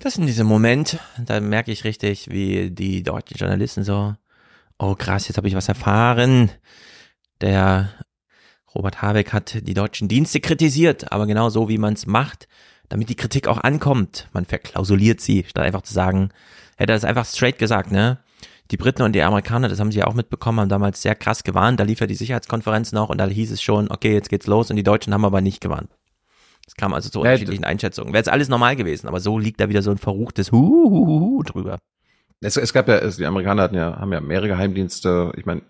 Das 0.00 0.14
sind 0.14 0.26
diese 0.26 0.44
Momente, 0.44 0.98
da 1.24 1.40
merke 1.40 1.72
ich 1.72 1.84
richtig, 1.84 2.28
wie 2.30 2.70
die 2.70 3.02
deutschen 3.02 3.38
Journalisten 3.38 3.82
so, 3.82 4.14
oh 4.78 4.94
krass, 4.94 5.28
jetzt 5.28 5.36
habe 5.36 5.48
ich 5.48 5.54
was 5.54 5.68
erfahren. 5.68 6.50
Der 7.40 7.90
Robert 8.76 9.02
Habeck 9.02 9.32
hat 9.32 9.66
die 9.66 9.74
deutschen 9.74 10.08
Dienste 10.08 10.40
kritisiert, 10.40 11.10
aber 11.10 11.26
genau 11.26 11.48
so, 11.48 11.68
wie 11.68 11.78
man 11.78 11.94
es 11.94 12.06
macht, 12.06 12.46
damit 12.88 13.08
die 13.08 13.16
Kritik 13.16 13.48
auch 13.48 13.58
ankommt. 13.58 14.28
Man 14.32 14.44
verklausuliert 14.44 15.20
sie, 15.20 15.44
statt 15.48 15.64
einfach 15.64 15.82
zu 15.82 15.92
sagen, 15.92 16.30
hätte 16.76 16.92
er 16.92 16.96
es 16.96 17.04
einfach 17.04 17.24
straight 17.24 17.58
gesagt, 17.58 17.90
ne? 17.90 18.18
Die 18.70 18.76
Briten 18.76 19.02
und 19.02 19.12
die 19.12 19.22
Amerikaner, 19.22 19.68
das 19.68 19.78
haben 19.78 19.92
sie 19.92 20.00
ja 20.00 20.06
auch 20.06 20.14
mitbekommen, 20.14 20.58
haben 20.58 20.68
damals 20.68 21.00
sehr 21.00 21.14
krass 21.14 21.44
gewarnt. 21.44 21.78
Da 21.78 21.84
lief 21.84 22.00
ja 22.00 22.06
die 22.06 22.16
Sicherheitskonferenz 22.16 22.92
noch 22.92 23.10
und 23.10 23.18
da 23.18 23.26
hieß 23.26 23.52
es 23.52 23.62
schon, 23.62 23.90
okay, 23.90 24.12
jetzt 24.12 24.28
geht's 24.28 24.48
los 24.48 24.70
und 24.70 24.76
die 24.76 24.82
Deutschen 24.82 25.14
haben 25.14 25.24
aber 25.24 25.40
nicht 25.40 25.60
gewarnt. 25.60 25.88
Es 26.66 26.74
kam 26.74 26.92
also 26.92 27.08
zu 27.08 27.20
unterschiedlichen 27.20 27.64
Einschätzungen. 27.64 28.12
Wäre 28.12 28.20
jetzt 28.20 28.28
alles 28.28 28.48
normal 28.48 28.74
gewesen, 28.74 29.06
aber 29.06 29.20
so 29.20 29.38
liegt 29.38 29.60
da 29.60 29.68
wieder 29.68 29.82
so 29.82 29.92
ein 29.92 29.98
verruchtes 29.98 30.50
Huhuhuhu 30.50 31.44
drüber. 31.44 31.78
Es, 32.40 32.56
es 32.56 32.72
gab 32.72 32.88
ja, 32.88 32.96
es, 32.96 33.16
die 33.16 33.24
Amerikaner 33.24 33.62
hatten 33.62 33.76
ja, 33.76 33.98
haben 33.98 34.12
ja 34.12 34.20
mehrere 34.20 34.48
Geheimdienste. 34.48 35.32
Ich 35.36 35.46
meine, 35.46 35.62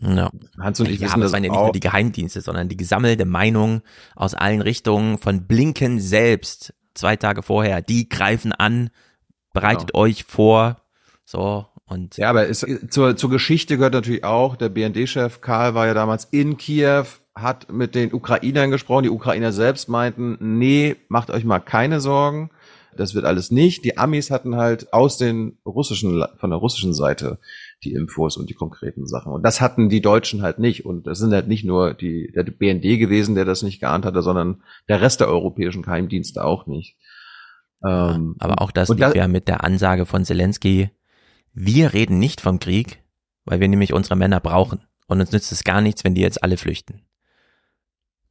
ja. 0.00 0.30
Hans 0.58 0.80
und 0.80 0.88
ich 0.88 0.98
ja, 1.00 1.06
wissen 1.06 1.20
das 1.20 1.32
waren 1.32 1.44
ja 1.44 1.50
nicht 1.50 1.60
nur 1.60 1.72
die 1.72 1.80
Geheimdienste, 1.80 2.40
sondern 2.40 2.68
die 2.68 2.76
gesammelte 2.76 3.24
Meinung 3.24 3.82
aus 4.14 4.34
allen 4.34 4.60
Richtungen 4.60 5.18
von 5.18 5.46
Blinken 5.46 6.00
selbst 6.00 6.74
zwei 6.94 7.16
Tage 7.16 7.42
vorher. 7.42 7.82
Die 7.82 8.08
greifen 8.08 8.52
an, 8.52 8.90
bereitet 9.52 9.92
Genau. 9.92 10.04
euch 10.04 10.24
vor, 10.24 10.78
so 11.24 11.66
und 11.86 12.16
Ja, 12.16 12.30
aber 12.30 12.48
es, 12.48 12.66
zur, 12.90 13.16
zur 13.16 13.30
Geschichte 13.30 13.76
gehört 13.76 13.94
natürlich 13.94 14.24
auch, 14.24 14.56
der 14.56 14.68
BND-Chef 14.68 15.40
Karl 15.40 15.74
war 15.74 15.86
ja 15.86 15.94
damals 15.94 16.24
in 16.24 16.56
Kiew, 16.56 17.04
hat 17.34 17.70
mit 17.70 17.94
den 17.94 18.12
Ukrainern 18.12 18.70
gesprochen. 18.70 19.04
Die 19.04 19.10
Ukrainer 19.10 19.52
selbst 19.52 19.88
meinten, 19.88 20.36
nee, 20.40 20.96
macht 21.08 21.30
euch 21.30 21.44
mal 21.44 21.58
keine 21.58 22.00
Sorgen. 22.00 22.50
Das 22.96 23.14
wird 23.14 23.24
alles 23.24 23.50
nicht. 23.50 23.84
Die 23.84 23.98
Amis 23.98 24.30
hatten 24.30 24.56
halt 24.56 24.92
aus 24.92 25.18
den 25.18 25.58
russischen, 25.66 26.24
von 26.36 26.50
der 26.50 26.58
russischen 26.58 26.94
Seite 26.94 27.38
die 27.84 27.92
Infos 27.92 28.36
und 28.36 28.50
die 28.50 28.54
konkreten 28.54 29.06
Sachen. 29.06 29.32
Und 29.32 29.42
das 29.42 29.60
hatten 29.60 29.88
die 29.88 30.00
Deutschen 30.00 30.42
halt 30.42 30.58
nicht. 30.58 30.86
Und 30.86 31.06
das 31.06 31.18
sind 31.18 31.32
halt 31.32 31.48
nicht 31.48 31.64
nur 31.64 31.94
die, 31.94 32.32
der 32.34 32.44
BND 32.44 32.98
gewesen, 32.98 33.34
der 33.34 33.44
das 33.44 33.62
nicht 33.62 33.80
geahnt 33.80 34.04
hatte, 34.04 34.22
sondern 34.22 34.62
der 34.88 35.00
Rest 35.00 35.20
der 35.20 35.28
europäischen 35.28 35.82
Geheimdienste 35.82 36.44
auch 36.44 36.66
nicht. 36.66 36.96
Ähm, 37.86 38.36
aber 38.38 38.62
auch 38.62 38.70
das 38.70 38.88
liegt 38.88 39.14
ja 39.14 39.28
mit 39.28 39.48
der 39.48 39.62
Ansage 39.62 40.06
von 40.06 40.24
Zelensky, 40.24 40.90
wir 41.52 41.92
reden 41.92 42.18
nicht 42.18 42.40
vom 42.40 42.58
Krieg, 42.58 43.02
weil 43.44 43.60
wir 43.60 43.68
nämlich 43.68 43.92
unsere 43.92 44.16
Männer 44.16 44.40
brauchen. 44.40 44.80
Und 45.06 45.20
uns 45.20 45.32
nützt 45.32 45.52
es 45.52 45.64
gar 45.64 45.80
nichts, 45.80 46.02
wenn 46.02 46.14
die 46.14 46.22
jetzt 46.22 46.42
alle 46.42 46.56
flüchten. 46.56 47.02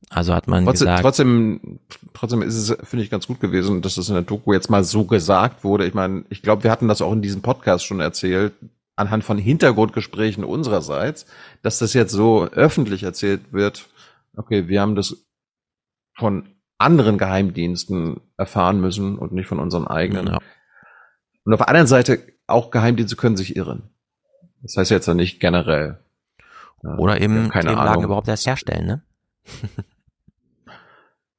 Also 0.09 0.33
hat 0.33 0.47
man 0.47 0.65
trotzdem, 0.65 0.87
gesagt. 0.87 1.01
Trotzdem, 1.01 1.79
trotzdem 2.13 2.41
ist 2.41 2.55
es, 2.55 2.77
finde 2.83 3.03
ich, 3.03 3.09
ganz 3.09 3.27
gut 3.27 3.39
gewesen, 3.39 3.81
dass 3.81 3.95
das 3.95 4.09
in 4.09 4.15
der 4.15 4.23
Doku 4.23 4.53
jetzt 4.53 4.69
mal 4.69 4.83
so 4.83 5.05
gesagt 5.05 5.63
wurde. 5.63 5.87
Ich 5.87 5.93
meine, 5.93 6.25
ich 6.29 6.41
glaube, 6.41 6.63
wir 6.63 6.71
hatten 6.71 6.87
das 6.87 7.01
auch 7.01 7.13
in 7.13 7.21
diesem 7.21 7.41
Podcast 7.41 7.85
schon 7.85 7.99
erzählt, 7.99 8.53
anhand 8.95 9.23
von 9.23 9.37
Hintergrundgesprächen 9.37 10.43
unsererseits, 10.43 11.25
dass 11.61 11.79
das 11.79 11.93
jetzt 11.93 12.11
so 12.11 12.45
öffentlich 12.45 13.03
erzählt 13.03 13.51
wird. 13.51 13.89
Okay, 14.35 14.67
wir 14.67 14.81
haben 14.81 14.95
das 14.95 15.25
von 16.17 16.49
anderen 16.77 17.17
Geheimdiensten 17.17 18.21
erfahren 18.37 18.79
müssen 18.81 19.17
und 19.17 19.31
nicht 19.31 19.47
von 19.47 19.59
unseren 19.59 19.87
eigenen. 19.87 20.25
Genau. 20.25 20.39
Und 21.45 21.53
auf 21.53 21.59
der 21.59 21.69
anderen 21.69 21.87
Seite, 21.87 22.19
auch 22.47 22.71
Geheimdienste 22.71 23.15
können 23.15 23.37
sich 23.37 23.55
irren. 23.55 23.89
Das 24.61 24.77
heißt 24.77 24.91
jetzt 24.91 25.07
ja 25.07 25.13
nicht 25.13 25.39
generell. 25.39 25.99
Oder 26.97 27.21
eben 27.21 27.49
keine 27.49 27.65
Themenlagen 27.69 27.89
Ahnung. 27.91 28.03
überhaupt 28.05 28.27
erst 28.27 28.45
herstellen, 28.45 28.85
ne? 28.85 29.03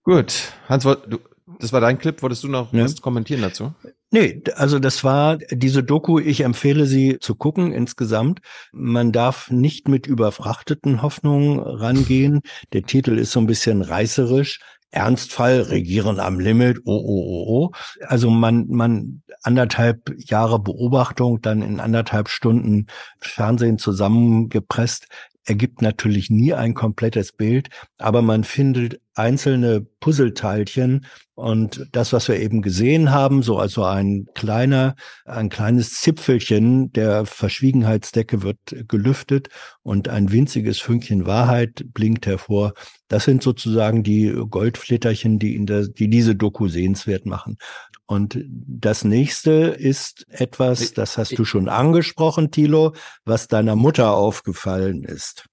Gut, 0.02 0.52
Hans, 0.68 0.84
du, 0.84 1.18
das 1.61 1.72
war 1.72 1.80
dein 1.80 1.98
Clip. 1.98 2.20
Wolltest 2.22 2.44
du 2.44 2.48
noch 2.48 2.72
Ja. 2.72 2.84
was 2.84 3.00
kommentieren 3.00 3.42
dazu? 3.42 3.72
Nee, 4.14 4.42
also 4.54 4.78
das 4.78 5.02
war 5.02 5.38
diese 5.50 5.82
Doku, 5.82 6.20
ich 6.20 6.42
empfehle 6.42 6.86
sie 6.86 7.18
zu 7.18 7.34
gucken 7.34 7.72
insgesamt. 7.72 8.38
Man 8.70 9.10
darf 9.10 9.50
nicht 9.50 9.88
mit 9.88 10.06
überfrachteten 10.06 11.02
Hoffnungen 11.02 11.58
rangehen. 11.58 12.42
Der 12.72 12.84
Titel 12.84 13.18
ist 13.18 13.32
so 13.32 13.40
ein 13.40 13.48
bisschen 13.48 13.82
reißerisch. 13.82 14.60
Ernstfall, 14.92 15.62
Regieren 15.62 16.20
am 16.20 16.38
Limit, 16.38 16.78
oh, 16.84 16.92
oh, 16.92 17.24
oh, 17.26 17.44
oh. 17.48 17.70
Also 18.06 18.30
man, 18.30 18.68
man 18.68 19.24
anderthalb 19.42 20.14
Jahre 20.16 20.60
Beobachtung, 20.60 21.42
dann 21.42 21.60
in 21.62 21.80
anderthalb 21.80 22.28
Stunden 22.28 22.86
Fernsehen 23.18 23.78
zusammengepresst, 23.78 25.08
ergibt 25.45 25.82
natürlich 25.82 26.30
nie 26.30 26.55
ein 26.55 26.74
komplettes 26.74 27.32
Bild, 27.32 27.68
aber 27.99 28.22
man 28.22 28.45
findet 28.45 29.01
einzelne 29.14 29.80
Puzzleteilchen 30.01 31.07
und 31.34 31.86
das, 31.92 32.12
was 32.12 32.28
wir 32.28 32.40
eben 32.40 32.62
gesehen 32.62 33.11
haben, 33.11 33.42
so 33.42 33.59
also 33.59 33.84
ein 33.84 34.26
kleiner, 34.34 34.97
ein 35.24 35.51
kleines 35.51 36.01
Zipfelchen 36.01 36.92
der 36.92 37.26
Verschwiegenheitsdecke 37.26 38.42
wird 38.42 38.59
gelüftet 38.88 39.49
und 39.82 40.09
ein 40.09 40.32
winziges 40.32 40.80
Fünkchen 40.80 41.26
Wahrheit 41.26 41.84
blinkt 41.92 42.26
hervor. 42.26 42.74
Das 43.09 43.24
sind 43.24 43.42
sozusagen 43.42 44.03
die 44.03 44.32
Goldflitterchen, 44.49 45.38
die 45.38 45.55
in 45.55 45.66
der, 45.66 45.86
die 45.86 46.09
diese 46.09 46.34
Doku 46.34 46.68
sehenswert 46.68 47.26
machen. 47.26 47.59
Und 48.07 48.38
das 48.48 49.05
nächste 49.05 49.52
ist 49.52 50.26
etwas, 50.28 50.92
das 50.92 51.16
hast 51.16 51.38
du 51.38 51.44
schon 51.44 51.68
angesprochen, 51.68 52.50
Thilo, 52.50 52.92
was 53.24 53.48
deiner 53.48 53.76
Mutter 53.76 54.12
aufgefallen 54.12 55.05
ist. 55.05 55.46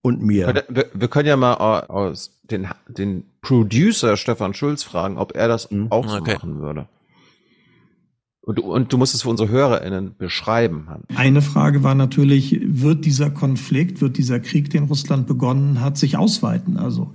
Und 0.00 0.20
mir. 0.20 0.64
Wir, 0.68 0.86
wir, 0.92 1.08
können 1.08 1.28
ja 1.28 1.36
mal 1.36 1.54
aus 1.54 2.40
den, 2.42 2.66
den 2.88 3.24
Producer 3.40 4.16
Stefan 4.16 4.54
Schulz 4.54 4.82
fragen, 4.82 5.16
ob 5.16 5.36
er 5.36 5.48
das 5.48 5.68
auch 5.90 6.08
so 6.08 6.16
Okay. 6.16 6.34
machen 6.34 6.60
würde. 6.60 6.88
Und, 8.44 8.58
du- 8.58 8.62
und 8.62 8.92
du 8.92 8.98
musst 8.98 9.14
es 9.14 9.22
für 9.22 9.28
unsere 9.28 9.48
HörerInnen 9.48 10.16
beschreiben. 10.16 10.88
Eine 11.14 11.42
Frage 11.42 11.84
war 11.84 11.94
natürlich, 11.94 12.58
wird 12.64 13.04
dieser 13.04 13.30
Konflikt, 13.30 14.00
wird 14.00 14.18
dieser 14.18 14.40
Krieg, 14.40 14.70
den 14.70 14.84
Russland 14.84 15.28
begonnen 15.28 15.80
hat, 15.80 15.96
sich 15.96 16.16
ausweiten? 16.16 16.76
Also 16.76 17.12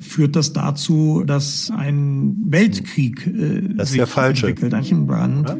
führt 0.00 0.36
das 0.36 0.52
dazu, 0.52 1.22
dass 1.26 1.70
ein 1.74 2.36
Weltkrieg 2.46 3.26
äh, 3.26 3.62
Das 3.76 3.88
ist 3.88 3.92
sich 3.92 3.98
der 3.98 4.06
falsche. 4.06 4.48
entwickelt, 4.48 4.74
ein 4.74 5.06
Brand? 5.06 5.50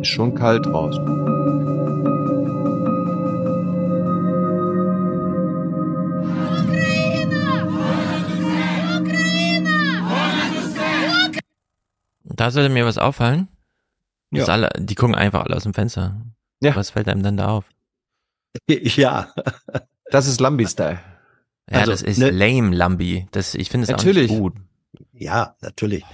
Ist 0.00 0.08
schon 0.08 0.34
kalt 0.34 0.66
raus. 0.66 0.96
Da 12.36 12.50
sollte 12.50 12.68
mir 12.72 12.84
was 12.84 12.98
auffallen. 12.98 13.48
Ja. 14.32 14.46
alle, 14.46 14.70
die 14.78 14.94
gucken 14.96 15.14
einfach 15.14 15.44
alle 15.44 15.54
aus 15.56 15.62
dem 15.62 15.74
Fenster. 15.74 16.20
Ja. 16.60 16.74
Was 16.74 16.90
fällt 16.90 17.08
einem 17.08 17.22
dann 17.22 17.36
da 17.36 17.48
auf? 17.48 17.68
Ja. 18.68 19.32
Das 20.10 20.26
ist 20.26 20.40
Lambi-Style. 20.40 20.98
Ja, 21.70 21.78
Also, 21.78 21.90
das 21.92 22.02
ist 22.02 22.18
ne- 22.18 22.30
lame, 22.30 22.74
Lambi. 22.74 23.26
Das, 23.32 23.54
ich 23.54 23.70
finde 23.70 23.86
es 23.90 23.94
auch 23.94 24.04
nicht 24.04 24.28
gut. 24.28 24.54
Ja, 25.12 25.56
natürlich. 25.60 26.04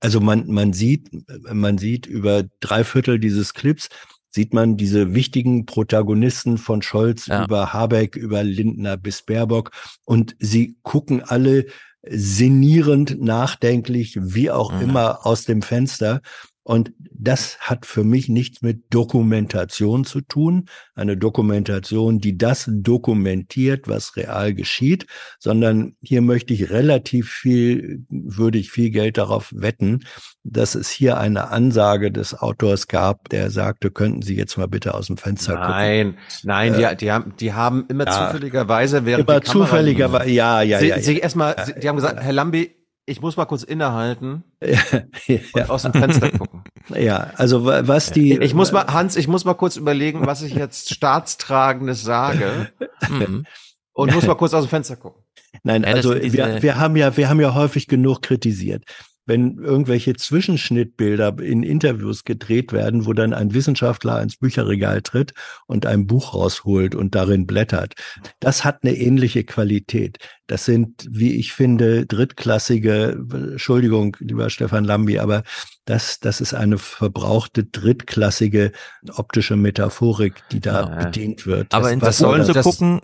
Also 0.00 0.20
man, 0.20 0.46
man 0.48 0.72
sieht, 0.72 1.10
man 1.52 1.78
sieht 1.78 2.06
über 2.06 2.44
drei 2.60 2.84
Viertel 2.84 3.18
dieses 3.18 3.54
Clips, 3.54 3.88
sieht 4.30 4.52
man 4.54 4.76
diese 4.76 5.14
wichtigen 5.14 5.66
Protagonisten 5.66 6.58
von 6.58 6.82
Scholz 6.82 7.26
Ja. 7.26 7.44
über 7.44 7.72
Habeck, 7.72 8.16
über 8.16 8.42
Lindner 8.44 8.96
bis 8.96 9.22
Baerbock 9.22 9.70
und 10.04 10.36
sie 10.38 10.76
gucken 10.82 11.22
alle 11.22 11.66
sinnierend, 12.10 13.20
nachdenklich, 13.20 14.18
wie 14.20 14.50
auch 14.50 14.72
Mhm. 14.72 14.80
immer 14.80 15.26
aus 15.26 15.44
dem 15.44 15.62
Fenster. 15.62 16.20
Und 16.68 16.92
das 16.98 17.56
hat 17.60 17.86
für 17.86 18.04
mich 18.04 18.28
nichts 18.28 18.60
mit 18.60 18.92
Dokumentation 18.92 20.04
zu 20.04 20.20
tun. 20.20 20.66
Eine 20.94 21.16
Dokumentation, 21.16 22.18
die 22.18 22.36
das 22.36 22.68
dokumentiert, 22.70 23.88
was 23.88 24.16
real 24.18 24.52
geschieht, 24.52 25.06
sondern 25.38 25.96
hier 26.02 26.20
möchte 26.20 26.52
ich 26.52 26.68
relativ 26.68 27.30
viel, 27.30 28.04
würde 28.10 28.58
ich 28.58 28.70
viel 28.70 28.90
Geld 28.90 29.16
darauf 29.16 29.50
wetten, 29.56 30.00
dass 30.44 30.74
es 30.74 30.90
hier 30.90 31.16
eine 31.16 31.48
Ansage 31.48 32.12
des 32.12 32.38
Autors 32.38 32.86
gab, 32.86 33.30
der 33.30 33.50
sagte, 33.50 33.90
könnten 33.90 34.20
Sie 34.20 34.36
jetzt 34.36 34.58
mal 34.58 34.68
bitte 34.68 34.92
aus 34.92 35.06
dem 35.06 35.16
Fenster 35.16 35.54
gucken. 35.54 35.70
Nein, 35.70 36.18
nein, 36.42 36.74
Äh, 36.74 36.90
die, 36.90 37.06
die, 37.06 37.12
haben, 37.12 37.32
die 37.40 37.54
haben 37.54 37.86
immer 37.88 38.04
ja. 38.04 38.28
zufälligerweise, 38.28 39.06
während 39.06 39.26
Immer 39.26 39.40
die 39.40 39.46
Kamera 39.46 39.68
zufälligerweise, 39.68 40.30
ja, 40.30 40.60
ja, 40.60 40.80
sie, 40.80 40.88
ja. 40.88 41.00
sie 41.00 41.14
ja. 41.14 41.22
erstmal, 41.22 41.56
sie, 41.64 41.80
die 41.80 41.88
haben 41.88 41.96
gesagt, 41.96 42.20
Herr 42.20 42.32
Lambi, 42.34 42.77
ich 43.08 43.20
muss 43.20 43.36
mal 43.36 43.46
kurz 43.46 43.62
innehalten 43.62 44.44
ja, 44.60 45.40
und 45.54 45.70
aus 45.70 45.82
dem 45.82 45.92
Fenster 45.92 46.30
gucken. 46.38 46.62
ja, 46.94 47.30
also 47.36 47.64
wa- 47.64 47.82
was 47.86 48.10
die, 48.12 48.38
Ich 48.38 48.54
muss 48.54 48.72
mal, 48.72 48.86
Hans, 48.86 49.16
ich 49.16 49.28
muss 49.28 49.44
mal 49.44 49.54
kurz 49.54 49.76
überlegen, 49.76 50.26
was 50.26 50.42
ich 50.42 50.54
jetzt 50.54 50.92
staatstragendes 50.94 52.02
sage 52.02 52.70
Mhm. 53.08 53.46
und 53.92 54.12
muss 54.14 54.26
mal 54.26 54.34
kurz 54.36 54.54
aus 54.54 54.64
dem 54.66 54.70
Fenster 54.70 54.96
gucken. 54.96 55.22
Nein, 55.62 55.82
Ja, 55.82 55.88
das 55.94 56.06
also 56.06 56.14
diese- 56.14 56.36
wir, 56.36 56.62
wir 56.62 56.78
haben 56.78 56.96
ja, 56.96 57.16
wir 57.16 57.28
haben 57.28 57.40
ja 57.40 57.54
häufig 57.54 57.86
genug 57.88 58.22
kritisiert. 58.22 58.84
Wenn 59.28 59.58
irgendwelche 59.58 60.14
Zwischenschnittbilder 60.16 61.38
in 61.40 61.62
Interviews 61.62 62.24
gedreht 62.24 62.72
werden, 62.72 63.04
wo 63.04 63.12
dann 63.12 63.34
ein 63.34 63.52
Wissenschaftler 63.52 64.22
ins 64.22 64.38
Bücherregal 64.38 65.02
tritt 65.02 65.34
und 65.66 65.84
ein 65.84 66.06
Buch 66.06 66.32
rausholt 66.34 66.94
und 66.94 67.14
darin 67.14 67.46
blättert. 67.46 67.92
Das 68.40 68.64
hat 68.64 68.82
eine 68.82 68.96
ähnliche 68.96 69.44
Qualität. 69.44 70.16
Das 70.46 70.64
sind, 70.64 71.06
wie 71.10 71.36
ich 71.36 71.52
finde, 71.52 72.06
drittklassige, 72.06 73.18
Entschuldigung, 73.30 74.16
lieber 74.20 74.48
Stefan 74.48 74.84
Lambi, 74.84 75.18
aber 75.18 75.42
das, 75.84 76.20
das 76.20 76.40
ist 76.40 76.54
eine 76.54 76.78
verbrauchte 76.78 77.64
drittklassige 77.64 78.72
optische 79.14 79.56
Metaphorik, 79.56 80.42
die 80.52 80.60
da 80.60 80.88
Ja. 80.88 81.04
bedient 81.04 81.46
wird. 81.46 81.74
Aber 81.74 81.84
Das- 81.84 81.92
ins 81.92 82.02
was 82.02 82.16
Buch 82.18 82.26
soll 82.28 82.44
zu 82.46 82.52
das? 82.54 82.64
gucken, 82.64 83.00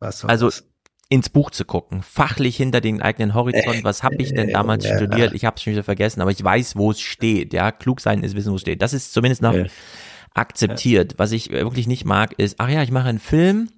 Was 0.00 0.18
soll 0.18 0.30
also 0.30 0.46
das? 0.46 0.64
Ins 1.12 1.28
Buch 1.28 1.50
zu 1.50 1.64
gucken, 1.64 2.02
fachlich 2.02 2.56
hinter 2.56 2.80
den 2.80 3.02
eigenen 3.02 3.34
Horizont, 3.34 3.82
was 3.84 4.02
habe 4.04 4.14
ich 4.20 4.32
denn 4.32 4.50
damals 4.50 4.84
äh, 4.84 4.96
studiert? 4.96 5.34
Ich 5.34 5.44
habe 5.44 5.56
es 5.56 5.62
schon 5.62 5.72
wieder 5.72 5.82
vergessen, 5.82 6.22
aber 6.22 6.30
ich 6.30 6.42
weiß, 6.42 6.76
wo 6.76 6.92
es 6.92 7.00
steht. 7.00 7.52
Ja, 7.52 7.72
klug 7.72 8.00
sein 8.00 8.22
ist 8.22 8.36
wissen, 8.36 8.52
wo 8.52 8.54
es 8.54 8.60
steht. 8.62 8.80
Das 8.80 8.92
ist 8.92 9.12
zumindest 9.12 9.42
noch 9.42 9.52
Ja. 9.54 9.66
akzeptiert. 10.34 11.14
Was 11.18 11.32
ich 11.32 11.50
wirklich 11.50 11.88
nicht 11.88 12.04
mag, 12.04 12.32
ist, 12.38 12.56
ach 12.58 12.68
ja, 12.68 12.82
ich 12.84 12.92
mache 12.92 13.08
einen 13.08 13.18
Film, 13.18 13.68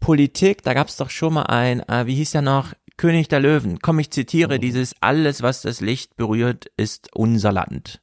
Politik, 0.00 0.62
da 0.62 0.74
gab 0.74 0.88
es 0.88 0.96
doch 0.96 1.08
schon 1.08 1.34
mal 1.34 1.44
ein, 1.44 1.80
äh, 1.88 2.06
wie 2.06 2.16
hieß 2.16 2.32
der 2.32 2.42
noch? 2.42 2.74
König 2.96 3.28
der 3.28 3.40
Löwen. 3.40 3.78
Komm, 3.80 3.98
ich 3.98 4.10
zitiere 4.10 4.58
dieses, 4.58 4.94
alles, 5.00 5.42
was 5.42 5.62
das 5.62 5.80
Licht 5.80 6.16
berührt, 6.16 6.66
ist 6.76 7.10
unser 7.14 7.52
Land. 7.52 8.00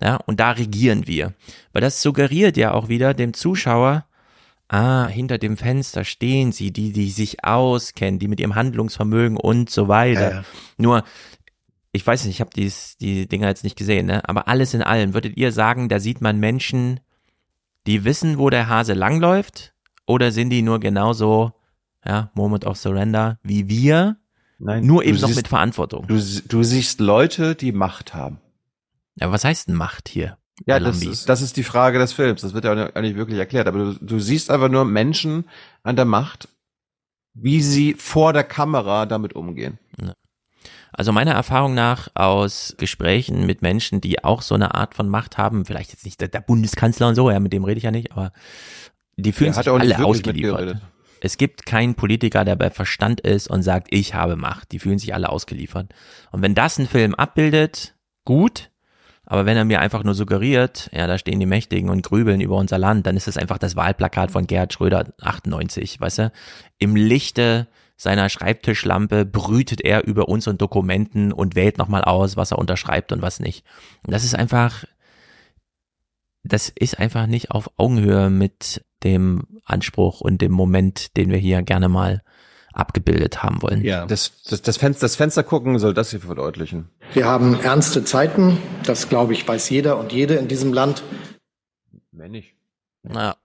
Ja, 0.00 0.16
und 0.26 0.38
da 0.40 0.52
regieren 0.52 1.06
wir. 1.08 1.34
Weil 1.72 1.82
das 1.82 2.00
suggeriert 2.02 2.56
ja 2.56 2.72
auch 2.72 2.88
wieder 2.88 3.14
dem 3.14 3.34
Zuschauer, 3.34 4.06
ah, 4.68 5.06
hinter 5.06 5.38
dem 5.38 5.56
Fenster 5.56 6.04
stehen 6.04 6.52
sie, 6.52 6.72
die, 6.72 6.92
die 6.92 7.10
sich 7.10 7.44
auskennen, 7.44 8.18
die 8.18 8.28
mit 8.28 8.40
ihrem 8.40 8.54
Handlungsvermögen 8.54 9.36
und 9.36 9.70
so 9.70 9.88
weiter. 9.88 10.32
Ja. 10.32 10.44
Nur, 10.76 11.04
ich 11.92 12.06
weiß 12.06 12.24
nicht, 12.24 12.36
ich 12.36 12.40
habe 12.40 12.50
die, 12.54 12.70
die 13.00 13.26
Dinger 13.26 13.48
jetzt 13.48 13.64
nicht 13.64 13.76
gesehen, 13.76 14.06
ne? 14.06 14.28
aber 14.28 14.48
alles 14.48 14.74
in 14.74 14.82
allem, 14.82 15.14
würdet 15.14 15.36
ihr 15.36 15.52
sagen, 15.52 15.88
da 15.88 16.00
sieht 16.00 16.20
man 16.20 16.38
Menschen, 16.38 17.00
die 17.86 18.04
wissen, 18.04 18.38
wo 18.38 18.50
der 18.50 18.68
Hase 18.68 18.94
langläuft, 18.94 19.74
oder 20.06 20.32
sind 20.32 20.50
die 20.50 20.62
nur 20.62 20.80
genauso, 20.80 21.52
ja, 22.04 22.30
Moment 22.34 22.64
of 22.64 22.76
Surrender, 22.76 23.38
wie 23.42 23.68
wir, 23.68 24.16
Nein, 24.58 24.84
nur 24.84 25.04
eben 25.04 25.18
noch 25.18 25.28
siehst- 25.28 25.36
mit 25.36 25.48
Verantwortung? 25.48 26.06
Du, 26.06 26.18
du 26.18 26.62
siehst 26.62 27.00
Leute, 27.00 27.54
die 27.54 27.72
Macht 27.72 28.14
haben. 28.14 28.38
Ja, 29.16 29.30
was 29.30 29.44
heißt 29.44 29.68
denn 29.68 29.74
Macht 29.74 30.08
hier? 30.08 30.38
Ja, 30.66 30.80
das 30.80 31.02
ist, 31.02 31.28
das 31.28 31.40
ist 31.42 31.56
die 31.56 31.62
Frage 31.62 31.98
des 31.98 32.12
Films. 32.12 32.40
Das 32.42 32.52
wird 32.54 32.64
ja 32.64 32.90
auch 32.94 33.00
nicht- 33.00 33.16
wirklich 33.16 33.38
erklärt. 33.38 33.68
Aber 33.68 33.78
du, 33.78 33.94
du 34.00 34.18
siehst 34.18 34.50
einfach 34.50 34.68
nur 34.68 34.84
Menschen 34.84 35.44
an 35.82 35.96
der 35.96 36.04
Macht, 36.04 36.48
wie 37.34 37.62
sie 37.62 37.94
vor 37.94 38.32
der 38.32 38.44
Kamera 38.44 39.06
damit 39.06 39.34
umgehen. 39.34 39.78
Also 40.92 41.12
meiner 41.12 41.32
Erfahrung 41.32 41.74
nach 41.74 42.08
aus 42.14 42.74
Gesprächen 42.78 43.46
mit 43.46 43.62
Menschen, 43.62 44.00
die 44.00 44.24
auch 44.24 44.42
so 44.42 44.54
eine 44.56 44.74
Art 44.74 44.94
von 44.94 45.08
Macht 45.08 45.38
haben, 45.38 45.64
vielleicht 45.64 45.92
jetzt 45.92 46.04
nicht 46.04 46.20
der, 46.20 46.28
der 46.28 46.40
Bundeskanzler 46.40 47.08
und 47.08 47.14
so, 47.14 47.30
ja, 47.30 47.38
mit 47.38 47.52
dem 47.52 47.62
rede 47.62 47.78
ich 47.78 47.84
ja 47.84 47.90
nicht, 47.90 48.10
aber 48.10 48.32
die 49.16 49.32
fühlen 49.32 49.52
sich 49.52 49.68
alle 49.68 50.04
ausgeliefert. 50.04 50.80
Es 51.20 51.36
gibt 51.36 51.66
keinen 51.66 51.94
Politiker, 51.94 52.44
der 52.44 52.56
bei 52.56 52.70
Verstand 52.70 53.20
ist 53.20 53.48
und 53.48 53.62
sagt, 53.62 53.88
ich 53.90 54.14
habe 54.14 54.36
Macht. 54.36 54.72
Die 54.72 54.78
fühlen 54.78 54.98
sich 54.98 55.14
alle 55.14 55.28
ausgeliefert. 55.28 55.92
Und 56.30 56.42
wenn 56.42 56.54
das 56.54 56.78
ein 56.78 56.86
Film 56.86 57.14
abbildet, 57.14 57.94
gut. 58.24 58.70
Aber 59.30 59.44
wenn 59.44 59.58
er 59.58 59.66
mir 59.66 59.80
einfach 59.80 60.04
nur 60.04 60.14
suggeriert, 60.14 60.88
ja, 60.90 61.06
da 61.06 61.18
stehen 61.18 61.38
die 61.38 61.44
Mächtigen 61.44 61.90
und 61.90 62.02
grübeln 62.02 62.40
über 62.40 62.56
unser 62.56 62.78
Land, 62.78 63.06
dann 63.06 63.14
ist 63.14 63.28
es 63.28 63.36
einfach 63.36 63.58
das 63.58 63.76
Wahlplakat 63.76 64.30
von 64.30 64.46
Gerhard 64.46 64.72
Schröder 64.72 65.12
98, 65.20 66.00
weißt 66.00 66.18
du? 66.18 66.32
Im 66.78 66.96
Lichte 66.96 67.68
seiner 67.98 68.30
Schreibtischlampe 68.30 69.26
brütet 69.26 69.82
er 69.82 70.06
über 70.06 70.30
uns 70.30 70.48
und 70.48 70.62
Dokumenten 70.62 71.30
und 71.30 71.56
wählt 71.56 71.76
nochmal 71.76 72.04
aus, 72.04 72.38
was 72.38 72.52
er 72.52 72.58
unterschreibt 72.58 73.12
und 73.12 73.20
was 73.20 73.38
nicht. 73.38 73.66
Und 74.02 74.14
das 74.14 74.24
ist 74.24 74.34
einfach, 74.34 74.84
das 76.42 76.70
ist 76.70 76.98
einfach 76.98 77.26
nicht 77.26 77.50
auf 77.50 77.70
Augenhöhe 77.76 78.30
mit 78.30 78.82
dem 79.04 79.60
Anspruch 79.62 80.22
und 80.22 80.40
dem 80.40 80.52
Moment, 80.52 81.18
den 81.18 81.30
wir 81.30 81.38
hier 81.38 81.60
gerne 81.60 81.90
mal 81.90 82.22
abgebildet 82.72 83.42
haben 83.42 83.60
wollen. 83.60 83.84
Ja. 83.84 84.06
Das, 84.06 84.42
das, 84.44 84.62
das, 84.62 84.78
Fenster, 84.78 85.02
das 85.02 85.16
Fenster 85.16 85.42
gucken 85.42 85.78
soll 85.78 85.92
das 85.92 86.10
hier 86.10 86.20
verdeutlichen. 86.20 86.88
Wir 87.14 87.24
haben 87.26 87.58
ernste 87.60 88.04
Zeiten, 88.04 88.58
das 88.84 89.08
glaube 89.08 89.32
ich 89.32 89.46
weiß 89.46 89.70
jeder 89.70 89.98
und 89.98 90.12
jede 90.12 90.34
in 90.34 90.48
diesem 90.48 90.72
Land. 90.72 91.02
Mehr 92.12 92.28
nicht. 92.28 92.54
Ja. 93.08 93.36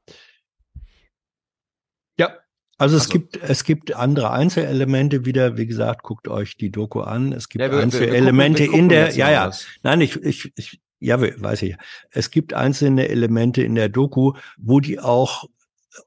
Ja, 2.18 2.38
also 2.78 2.98
es 2.98 3.10
gibt 3.10 3.38
es 3.38 3.64
gibt 3.64 3.96
andere 3.96 4.32
Einzelelemente 4.32 5.26
wieder. 5.26 5.58
Wie 5.58 5.66
gesagt, 5.66 6.04
guckt 6.04 6.28
euch 6.28 6.58
die 6.58 6.72
Doku 6.72 7.02
an. 7.02 7.32
Es 7.32 7.50
gibt 7.50 7.62
Ja, 7.62 7.68
wir- 7.68 7.78
wir- 7.78 7.78
wir 7.78 7.84
Einzelelemente 7.84 8.64
gucken- 8.66 8.72
wir 8.74 8.80
in 8.80 8.88
gucken 8.88 8.90
der. 8.90 9.16
Ja, 9.16 9.32
ja. 9.32 9.48
was. 9.48 9.66
Nein, 9.82 10.02
ich 10.02 10.16
ich, 10.24 10.52
ich 10.58 10.82
ja, 11.00 11.20
we- 11.22 11.36
weiß 11.38 11.62
ich. 11.64 11.76
Es 12.12 12.32
gibt 12.32 12.54
einzelne 12.54 13.08
Elemente 13.10 13.64
in 13.64 13.76
der 13.76 13.90
Doku, 13.90 14.34
wo 14.58 14.80
die 14.80 15.00
auch 15.00 15.46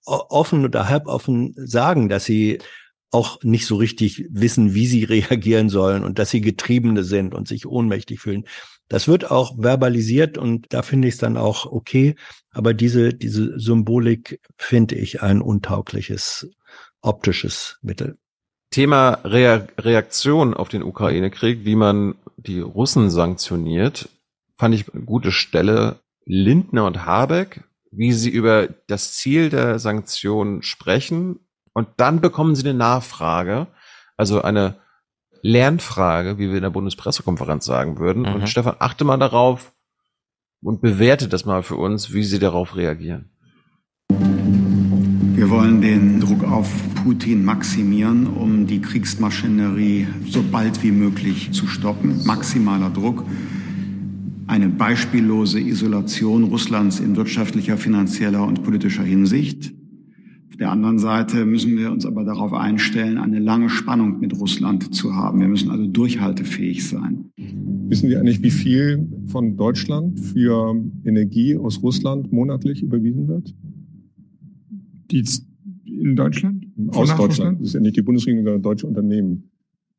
offen 0.04 0.64
oder 0.64 0.88
halboffen 0.88 1.54
sagen, 1.56 2.08
dass 2.08 2.24
sie 2.24 2.58
auch 3.10 3.42
nicht 3.42 3.66
so 3.66 3.76
richtig 3.76 4.26
wissen, 4.30 4.74
wie 4.74 4.86
sie 4.86 5.04
reagieren 5.04 5.68
sollen 5.68 6.04
und 6.04 6.18
dass 6.18 6.30
sie 6.30 6.40
Getriebene 6.40 7.04
sind 7.04 7.34
und 7.34 7.48
sich 7.48 7.66
ohnmächtig 7.66 8.20
fühlen. 8.20 8.44
Das 8.88 9.08
wird 9.08 9.30
auch 9.30 9.56
verbalisiert 9.58 10.38
und 10.38 10.66
da 10.70 10.82
finde 10.82 11.08
ich 11.08 11.14
es 11.14 11.20
dann 11.20 11.36
auch 11.36 11.66
okay. 11.66 12.14
Aber 12.50 12.72
diese, 12.72 13.12
diese 13.12 13.58
Symbolik 13.58 14.40
finde 14.56 14.94
ich 14.94 15.22
ein 15.22 15.42
untaugliches 15.42 16.48
optisches 17.00 17.78
Mittel. 17.82 18.18
Thema 18.70 19.20
Rea 19.24 19.66
Reaktion 19.78 20.54
auf 20.54 20.68
den 20.68 20.82
Ukraine-Krieg, 20.82 21.64
wie 21.64 21.76
man 21.76 22.16
die 22.36 22.60
Russen 22.60 23.10
sanktioniert, 23.10 24.08
fand 24.56 24.74
ich 24.74 24.92
eine 24.92 25.04
gute 25.04 25.32
Stelle. 25.32 26.00
Lindner 26.24 26.86
und 26.86 27.06
Habeck, 27.06 27.62
wie 27.92 28.12
sie 28.12 28.30
über 28.30 28.68
das 28.88 29.14
Ziel 29.14 29.48
der 29.48 29.78
Sanktionen 29.78 30.62
sprechen 30.62 31.38
und 31.76 31.88
dann 31.98 32.22
bekommen 32.22 32.54
sie 32.54 32.66
eine 32.66 32.78
Nachfrage, 32.78 33.66
also 34.16 34.40
eine 34.40 34.76
Lernfrage, 35.42 36.38
wie 36.38 36.48
wir 36.48 36.56
in 36.56 36.62
der 36.62 36.70
Bundespressekonferenz 36.70 37.66
sagen 37.66 37.98
würden. 37.98 38.22
Mhm. 38.22 38.34
Und 38.34 38.48
Stefan, 38.48 38.76
achte 38.78 39.04
mal 39.04 39.18
darauf 39.18 39.74
und 40.62 40.80
bewerte 40.80 41.28
das 41.28 41.44
mal 41.44 41.62
für 41.62 41.76
uns, 41.76 42.14
wie 42.14 42.24
sie 42.24 42.38
darauf 42.38 42.76
reagieren. 42.76 43.28
Wir 44.08 45.50
wollen 45.50 45.82
den 45.82 46.18
Druck 46.18 46.44
auf 46.44 46.66
Putin 47.04 47.44
maximieren, 47.44 48.26
um 48.26 48.66
die 48.66 48.80
Kriegsmaschinerie 48.80 50.06
so 50.30 50.42
bald 50.50 50.82
wie 50.82 50.92
möglich 50.92 51.52
zu 51.52 51.66
stoppen. 51.66 52.24
Maximaler 52.24 52.88
Druck. 52.88 53.22
Eine 54.46 54.70
beispiellose 54.70 55.60
Isolation 55.60 56.44
Russlands 56.44 57.00
in 57.00 57.16
wirtschaftlicher, 57.16 57.76
finanzieller 57.76 58.42
und 58.44 58.64
politischer 58.64 59.02
Hinsicht. 59.02 59.75
Auf 60.56 60.60
der 60.60 60.70
anderen 60.70 60.98
Seite 60.98 61.44
müssen 61.44 61.76
wir 61.76 61.92
uns 61.92 62.06
aber 62.06 62.24
darauf 62.24 62.54
einstellen, 62.54 63.18
eine 63.18 63.40
lange 63.40 63.68
Spannung 63.68 64.20
mit 64.20 64.40
Russland 64.40 64.94
zu 64.94 65.14
haben. 65.14 65.38
Wir 65.38 65.48
müssen 65.48 65.70
also 65.70 65.86
durchhaltefähig 65.86 66.88
sein. 66.88 67.30
Wissen 67.36 68.08
Sie 68.08 68.16
eigentlich, 68.16 68.42
wie 68.42 68.50
viel 68.50 69.06
von 69.26 69.58
Deutschland 69.58 70.18
für 70.18 70.82
Energie 71.04 71.58
aus 71.58 71.82
Russland 71.82 72.32
monatlich 72.32 72.82
überwiesen 72.82 73.28
wird? 73.28 73.54
Die 75.10 75.22
in 75.84 76.16
Deutschland? 76.16 76.68
Aus 76.88 77.10
Deutschland. 77.10 77.20
Russland? 77.20 77.60
Das 77.60 77.66
ist 77.68 77.74
ja 77.74 77.80
nicht 77.80 77.98
die 77.98 78.02
Bundesregierung, 78.02 78.46
sondern 78.46 78.62
deutsche 78.62 78.86
Unternehmen. 78.86 79.50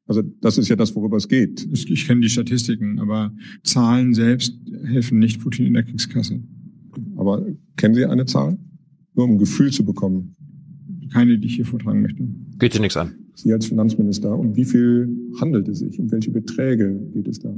Also 0.08 0.24
das 0.41 0.58
ist 0.58 0.70
ja 0.70 0.76
das, 0.76 0.95
worüber 0.95 1.18
es 1.18 1.28
geht. 1.28 1.68
Ich, 1.72 1.88
ich 1.88 2.08
kenne 2.08 2.22
die 2.22 2.30
Statistiken, 2.30 2.97
aber 2.97 3.32
Zahlen 3.64 4.16
selbst 4.16 4.60
helfen 4.86 5.20
nicht 5.20 5.39
Putin 5.39 5.68
in 5.68 5.76
der 5.76 5.84
Kriegskasse. 5.84 6.41
Aber 7.16 7.45
kennen 7.76 7.93
Sie 7.93 8.08
eine 8.08 8.26
Zahl? 8.26 8.58
Nur 9.14 9.26
um 9.26 9.34
ein 9.34 9.38
Gefühl 9.38 9.72
zu 9.72 9.86
bekommen. 9.86 10.34
Keine, 11.12 11.38
die 11.38 11.47
ich 11.47 11.55
hier 11.55 11.66
vortragen 11.66 12.01
möchte. 12.01 12.24
Geht 12.60 12.74
dir 12.74 12.82
nichts 12.82 12.97
an. 12.97 13.14
Sie 13.36 13.53
als 13.53 13.68
Finanzminister, 13.68 14.38
um 14.38 14.55
wie 14.55 14.66
viel 14.66 15.10
handelt 15.39 15.68
es 15.68 15.80
sich? 15.80 15.99
Um 15.99 16.12
welche 16.12 16.32
Beträge 16.32 16.99
geht 17.14 17.28
es 17.28 17.39
da? 17.39 17.53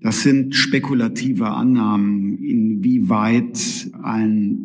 Das 0.00 0.22
sind 0.22 0.54
spekulative 0.54 1.48
Annahmen, 1.48 2.38
inwieweit 2.38 3.90
ein 4.02 4.58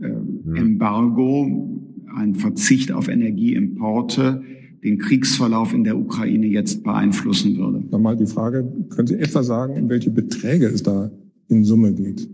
äh, 0.00 0.58
Embargo, 0.58 1.80
ein 2.14 2.34
Verzicht 2.34 2.92
auf 2.92 3.08
Energieimporte 3.08 4.42
den 4.84 4.98
Kriegsverlauf 4.98 5.72
in 5.72 5.82
der 5.82 5.98
Ukraine 5.98 6.46
jetzt 6.46 6.84
beeinflussen 6.84 7.56
würde. 7.56 7.82
Nochmal 7.90 8.16
die 8.16 8.26
Frage, 8.26 8.70
können 8.90 9.08
Sie 9.08 9.14
etwa 9.14 9.42
sagen, 9.42 9.82
um 9.82 9.88
welche 9.88 10.10
Beträge 10.10 10.66
es 10.66 10.82
da 10.82 11.10
in 11.48 11.64
Summe 11.64 11.92
geht? 11.94 12.28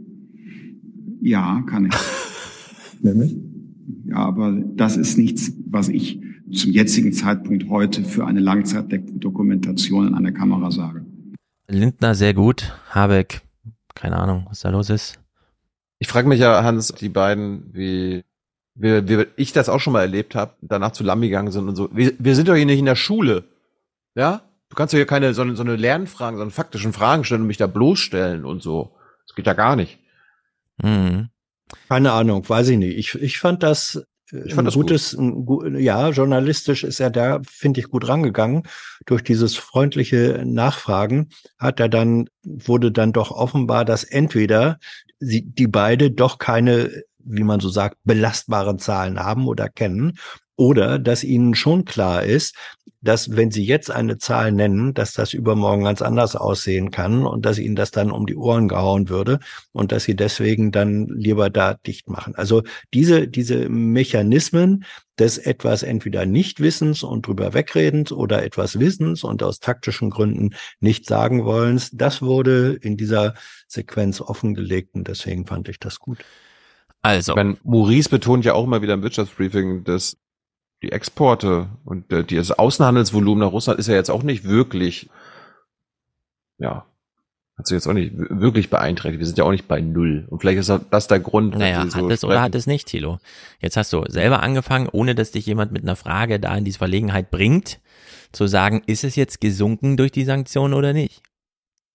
Ja, 1.21 1.63
kann 1.67 1.87
ich. 1.87 1.95
Nämlich? 3.03 3.37
Ja, 4.11 4.17
aber 4.17 4.53
das 4.53 4.97
ist 4.97 5.17
nichts, 5.19 5.53
was 5.67 5.89
ich 5.89 6.21
zum 6.53 6.73
jetzigen 6.73 7.13
Zeitpunkt 7.13 7.69
heute 7.69 8.03
für 8.03 8.27
eine 8.27 8.41
Langzeitdokumentation 8.41 10.09
in 10.09 10.15
einer 10.15 10.33
Kamera 10.33 10.71
sage. 10.71 11.05
Lindner 11.69 12.15
sehr 12.15 12.35
gut, 12.35 12.73
Habeck, 12.91 13.43
keine 13.95 14.17
Ahnung, 14.17 14.47
was 14.49 14.61
da 14.61 14.71
los 14.71 14.91
ist. 14.91 15.19
Ich 16.01 16.09
frage 16.09 16.29
mich 16.29 16.41
ja, 16.41 16.65
Hans, 16.65 16.89
die 16.89 17.09
beiden, 17.09 17.71
wie, 17.73 18.25
wie, 18.75 19.07
wie 19.09 19.27
ich 19.37 19.53
das 19.53 19.69
auch 19.69 19.79
schon 19.79 19.93
mal 19.93 20.01
erlebt 20.01 20.35
habe, 20.35 20.55
danach 20.63 20.93
zu 20.93 21.05
Lamm 21.05 21.21
gegangen 21.21 21.53
sind 21.53 21.69
und 21.69 21.77
so. 21.77 21.89
Wir, 21.93 22.13
wir 22.19 22.35
sind 22.35 22.49
doch 22.49 22.57
hier 22.57 22.67
nicht 22.67 22.79
in 22.81 22.87
der 22.87 22.97
Schule. 22.97 23.45
Ja? 24.17 24.43
Du 24.71 24.77
kannst 24.77 24.93
doch 24.95 24.99
hier 24.99 25.07
keine 25.07 25.35
so, 25.35 25.43
eine- 25.43 25.55
so 25.57 25.63
eine 25.63 25.77
Lernfragen, 25.77 26.39
sondern 26.39 26.53
faktischen 26.53 26.93
Fragen 26.93 27.23
stellen 27.25 27.43
und 27.43 27.47
mich 27.49 27.57
da 27.59 27.67
bloßstellen 27.67 28.45
und 28.45 28.63
so. 28.63 28.93
Das 29.27 29.35
geht 29.37 29.47
ja 29.47 29.53
gar 29.55 29.77
nicht. 29.77 29.99
Mhm. 30.83 31.29
Keine 31.89 32.13
Ahnung, 32.13 32.49
weiß 32.49 32.69
ich 32.69 32.79
nicht. 32.79 32.97
Ich, 32.97 33.15
ich 33.15 33.39
fand 33.39 33.63
das 33.63 34.03
äh, 34.33 34.39
Ich 34.45 34.55
fand 34.55 34.61
ein 34.61 34.65
das 34.67 34.75
gutes, 34.75 35.13
ein, 35.13 35.45
gu- 35.45 35.67
ja, 35.77 36.11
journalistisch 36.11 36.85
ist 36.85 37.01
er 37.01 37.11
da, 37.11 37.41
finde 37.49 37.81
ich, 37.81 37.89
gut 37.89 38.09
rangegangen. 38.09 38.63
Durch 39.07 39.23
dieses 39.23 39.57
freundliche 39.57 40.43
Nachfragen 40.47 41.31
hat 41.59 41.81
er 41.81 41.89
dann, 41.89 42.29
wurde 42.45 42.93
dann 42.93 43.13
doch 43.13 43.31
offenbar, 43.31 43.85
dass 43.85 44.05
entweder 44.05 44.79
sie, 45.19 45.43
die 45.43 45.67
beide 45.67 46.11
doch 46.11 46.39
keine, 46.39 46.91
wie 47.19 47.45
man 47.45 47.61
so 47.61 47.69
sagt, 47.69 47.97
belastbaren 48.05 48.79
Zahlen 48.79 49.19
haben 49.19 49.47
oder 49.47 49.69
kennen, 49.69 50.19
oder 50.61 50.99
dass 50.99 51.25
ihnen 51.25 51.55
schon 51.55 51.87
klar 51.87 52.23
ist, 52.23 52.55
dass 53.01 53.35
wenn 53.35 53.51
sie 53.51 53.65
jetzt 53.65 53.91
eine 53.91 54.19
Zahl 54.19 54.53
nennen, 54.53 54.93
dass 54.93 55.15
das 55.15 55.33
übermorgen 55.33 55.85
ganz 55.85 56.03
anders 56.03 56.37
aussehen 56.37 56.91
kann 56.91 57.25
und 57.25 57.47
dass 57.47 57.59
ihnen 57.59 57.77
das 57.77 57.93
dann 57.93 58.11
um 58.11 58.27
die 58.27 58.37
Ohren 58.37 58.69
gehauen 58.69 59.09
würde 59.09 59.39
und 59.73 59.91
dass 59.91 60.05
sie 60.05 60.15
deswegen 60.15 60.71
dann 60.71 61.07
lieber 61.07 61.49
da 61.49 61.73
dicht 61.73 62.11
machen. 62.11 62.35
Also 62.35 62.63
diese, 62.93 63.27
diese 63.27 63.71
Mechanismen 63.71 64.85
des 65.19 65.39
etwas 65.39 65.83
entweder 65.83 66.27
Nichtwissens 66.27 67.05
und 67.05 67.27
drüber 67.27 67.55
wegredens 67.55 68.13
oder 68.13 68.43
etwas 68.43 68.79
Wissens 68.79 69.25
und 69.25 69.43
aus 69.43 69.61
taktischen 69.61 70.11
Gründen 70.11 70.51
nicht 70.79 71.07
sagen 71.07 71.47
wollens, 71.47 71.91
das 71.95 72.21
wurde 72.21 72.79
in 72.83 72.99
dieser 72.99 73.33
Sequenz 73.67 74.21
offengelegt 74.21 74.95
und 74.95 75.09
deswegen 75.09 75.47
fand 75.47 75.71
ich 75.71 75.79
das 75.79 76.01
gut. 76.01 76.19
Also. 77.01 77.33
Ich 77.33 77.37
meine, 77.37 77.57
Maurice 77.65 78.11
betont 78.11 78.45
ja 78.45 78.53
auch 78.53 78.65
immer 78.65 78.83
wieder 78.83 78.93
im 78.93 79.03
Wirtschaftsbriefing, 79.03 79.85
dass 79.85 80.19
die 80.83 80.93
Exporte 80.93 81.69
und 81.85 82.11
äh, 82.13 82.25
das 82.25 82.53
Außenhandelsvolumen 82.53 83.45
nach 83.45 83.53
Russland 83.53 83.79
ist 83.79 83.87
ja 83.87 83.95
jetzt 83.95 84.11
auch 84.11 84.23
nicht 84.23 84.45
wirklich, 84.45 85.11
ja, 86.59 86.87
hat 87.59 87.67
sich 87.67 87.75
jetzt 87.75 87.87
auch 87.87 87.93
nicht 87.93 88.13
wirklich 88.17 88.71
beeinträchtigt. 88.71 89.19
Wir 89.21 89.27
sind 89.27 89.37
ja 89.37 89.45
auch 89.45 89.51
nicht 89.51 89.69
bei 89.69 89.81
Null. 89.83 90.27
Und 90.31 90.41
vielleicht 90.41 90.59
ist 90.59 90.73
das 90.91 91.09
der 91.09 91.21
Grund, 91.21 91.57
Naja, 91.59 91.87
so 91.87 91.99
hat 91.99 92.11
es 92.11 92.25
oder 92.25 92.33
sprechen. 92.35 92.43
hat 92.43 92.55
es 92.55 92.67
nicht, 92.67 92.89
Thilo. 92.89 93.19
Jetzt 93.61 93.77
hast 93.77 93.93
du 93.93 94.03
selber 94.09 94.43
angefangen, 94.43 94.89
ohne 94.91 95.15
dass 95.15 95.33
dich 95.33 95.45
jemand 95.45 95.71
mit 95.71 95.83
einer 95.83 95.97
Frage 95.97 96.41
da 96.41 96.57
in 96.57 96.65
diese 96.65 96.79
Verlegenheit 96.79 97.31
bringt, 97.31 97.81
zu 98.33 98.47
sagen, 98.47 98.83
ist 98.87 99.05
es 99.05 99.17
jetzt 99.17 99.41
gesunken 99.43 99.99
durch 99.99 100.13
die 100.13 100.25
Sanktionen 100.25 100.73
oder 100.73 100.95
nicht? 100.95 101.23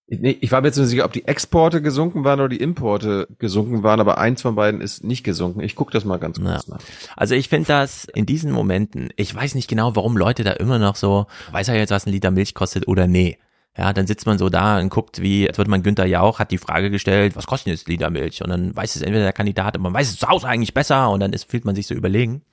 Nee, 0.08 0.38
ich 0.40 0.52
war 0.52 0.62
mir 0.62 0.68
jetzt 0.68 0.78
nicht 0.78 0.90
sicher, 0.90 1.04
ob 1.06 1.14
die 1.14 1.26
Exporte 1.26 1.82
gesunken 1.82 2.24
waren 2.24 2.40
oder 2.40 2.50
die 2.50 2.60
Importe 2.62 3.28
gesunken 3.40 3.82
waren, 3.82 4.00
aber 4.00 4.20
eins 4.20 4.44
von 4.44 4.54
beiden 4.54 4.80
ist 4.80 5.04
nicht 5.04 5.24
gesunken. 5.24 5.62
Ich 5.62 5.76
gucke 5.76 5.92
das 5.92 6.06
mal 6.06 6.18
ganz 6.18 6.40
kurz 6.40 6.68
Ja. 6.68 6.76
nach. 6.76 6.80
Also 7.16 7.34
ich 7.34 7.50
finde 7.50 7.68
das 7.70 8.06
in 8.14 8.28
diesen 8.28 8.52
Momenten, 8.52 9.10
ich 9.16 9.34
weiß 9.34 9.56
nicht 9.56 9.68
genau, 9.68 9.96
warum 9.96 10.16
Leute 10.16 10.44
da 10.44 10.52
immer 10.52 10.78
noch 10.78 10.96
so, 10.96 11.26
weiß 11.52 11.70
er 11.70 11.76
jetzt, 11.78 11.90
was 11.90 12.06
ein 12.06 12.12
Liter 12.12 12.30
Milch 12.30 12.54
kostet 12.54 12.88
oder 12.88 13.08
nee. 13.08 13.40
Ja, 13.78 13.92
dann 13.94 14.06
sitzt 14.08 14.26
man 14.28 14.38
so 14.38 14.48
da 14.50 14.80
und 14.80 14.90
guckt, 14.90 15.22
wie, 15.22 15.44
jetzt 15.44 15.58
wird 15.58 15.68
man 15.68 15.82
Günther 15.84 16.06
Jauch, 16.06 16.38
hat 16.40 16.52
die 16.52 16.60
Frage 16.60 16.92
gestellt, 16.92 17.36
was 17.36 17.48
kostet 17.48 17.74
jetzt 17.74 17.90
Liter 17.90 18.10
Milch? 18.12 18.42
Und 18.44 18.50
dann 18.52 18.76
weiß 18.76 18.96
es 18.96 19.02
entweder 19.02 19.24
der 19.24 19.34
Kandidat, 19.34 19.78
man 19.80 19.92
weiß 19.94 20.08
es 20.12 20.18
zu 20.20 20.28
Hause 20.30 20.48
eigentlich 20.48 20.74
besser 20.76 21.10
und 21.10 21.20
dann 21.20 21.34
ist, 21.34 21.50
fühlt 21.50 21.66
man 21.66 21.76
sich 21.76 21.88
so 21.88 21.96
überlegen. 21.96 22.44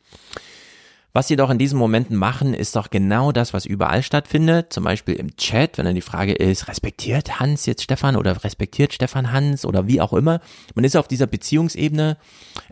Was 1.14 1.28
sie 1.28 1.36
doch 1.36 1.50
in 1.50 1.58
diesen 1.58 1.78
Momenten 1.78 2.16
machen, 2.16 2.54
ist 2.54 2.74
doch 2.74 2.88
genau 2.88 3.32
das, 3.32 3.52
was 3.52 3.66
überall 3.66 4.02
stattfindet. 4.02 4.72
Zum 4.72 4.84
Beispiel 4.84 5.14
im 5.14 5.36
Chat, 5.36 5.76
wenn 5.76 5.84
dann 5.84 5.94
die 5.94 6.00
Frage 6.00 6.32
ist, 6.32 6.68
respektiert 6.68 7.38
Hans 7.38 7.66
jetzt 7.66 7.82
Stefan 7.82 8.16
oder 8.16 8.42
respektiert 8.42 8.94
Stefan 8.94 9.30
Hans 9.30 9.66
oder 9.66 9.86
wie 9.86 10.00
auch 10.00 10.14
immer. 10.14 10.40
Man 10.74 10.86
ist 10.86 10.96
auf 10.96 11.08
dieser 11.08 11.26
Beziehungsebene. 11.26 12.16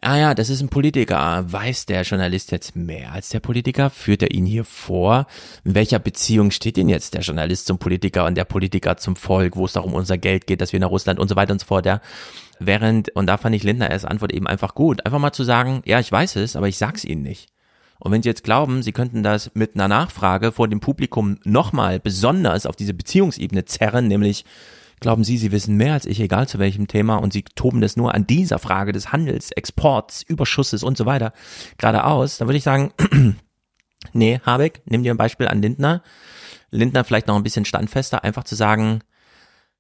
Ah 0.01 0.17
ja, 0.17 0.35
das 0.35 0.49
ist 0.49 0.63
ein 0.63 0.71
Politiker. 0.71 1.45
Weiß 1.53 1.85
der 1.85 2.01
Journalist 2.01 2.51
jetzt 2.51 2.77
mehr 2.77 3.13
als 3.13 3.29
der 3.29 3.41
Politiker? 3.41 3.91
Führt 3.91 4.23
er 4.23 4.31
ihn 4.31 4.47
hier 4.47 4.65
vor? 4.65 5.27
In 5.65 5.75
welcher 5.75 5.99
Beziehung 5.99 6.51
steht 6.51 6.79
denn 6.79 6.89
jetzt 6.89 7.13
der 7.13 7.21
Journalist 7.21 7.67
zum 7.67 7.77
Politiker 7.77 8.25
und 8.25 8.37
der 8.37 8.47
Politiker 8.47 8.97
zum 8.97 9.17
Volk, 9.17 9.55
wo 9.57 9.67
es 9.67 9.75
darum 9.75 9.93
unser 9.93 10.17
Geld 10.17 10.47
geht, 10.47 10.63
dass 10.63 10.73
wir 10.73 10.81
nach 10.81 10.91
Russland 10.91 11.21
und 11.21 11.29
so 11.29 11.37
weiter 11.37 11.53
und 11.53 11.61
so 11.61 11.67
fort, 11.67 11.85
ja? 11.85 12.01
Während, 12.59 13.15
und 13.15 13.27
da 13.27 13.37
fand 13.37 13.55
ich 13.55 13.65
Lindner 13.65 13.91
erst 13.91 14.07
Antwort 14.07 14.33
eben 14.33 14.47
einfach 14.47 14.75
gut. 14.75 15.05
Einfach 15.05 15.19
mal 15.19 15.33
zu 15.33 15.45
sagen, 15.45 15.83
ja, 15.85 16.01
ich 16.01 16.11
weiß 16.11 16.37
es, 16.37 16.57
aber 16.57 16.69
ich 16.69 16.79
sag's 16.79 17.05
Ihnen 17.05 17.23
nicht. 17.23 17.51
Und 18.01 18.13
wenn 18.13 18.23
Sie 18.23 18.29
jetzt 18.29 18.45
glauben, 18.45 18.83
Sie 18.83 18.93
könnten 18.93 19.23
das 19.23 19.51
mit 19.55 19.75
einer 19.75 19.87
Nachfrage 19.87 20.53
vor 20.53 20.69
dem 20.69 20.81
Publikum 20.81 21.39
nochmal 21.45 22.01
besonders 22.01 22.67
auf 22.67 22.75
diese 22.75 22.95
Beziehungsebene 22.95 23.67
zerren, 23.67 24.09
nämlich 24.09 24.45
glauben 25.01 25.23
Sie, 25.23 25.37
Sie 25.37 25.53
wissen 25.53 25.77
mehr 25.77 25.93
als 25.93 26.07
ich, 26.07 26.19
egal 26.19 26.49
zu 26.49 26.59
welchem 26.59 26.89
Thema, 26.89 27.17
und 27.17 27.33
Sie 27.33 27.43
toben 27.43 27.83
das 27.83 27.97
nur 27.97 28.15
an 28.15 28.27
dieser 28.27 28.59
Frage 28.59 28.93
des 28.93 29.13
Handels, 29.13 29.51
Exports, 29.53 30.23
Überschusses 30.23 30.83
und 30.83 30.97
so 30.97 31.07
weiter 31.07 31.33
gerade 31.79 32.05
aus, 32.05 32.39
dann 32.39 32.49
würde 32.49 32.59
ich 32.59 32.65
sagen, 32.65 32.93
nee, 34.13 34.41
Habeck, 34.45 34.83
nimm 34.87 35.03
dir 35.03 35.13
ein 35.13 35.19
Beispiel 35.19 35.49
an 35.49 35.61
Lindner. 35.63 36.03
Lindner 36.71 37.05
vielleicht 37.05 37.27
noch 37.27 37.37
ein 37.37 37.43
bisschen 37.43 37.65
standfester, 37.65 38.25
einfach 38.25 38.45
zu 38.45 38.55
sagen, 38.55 39.01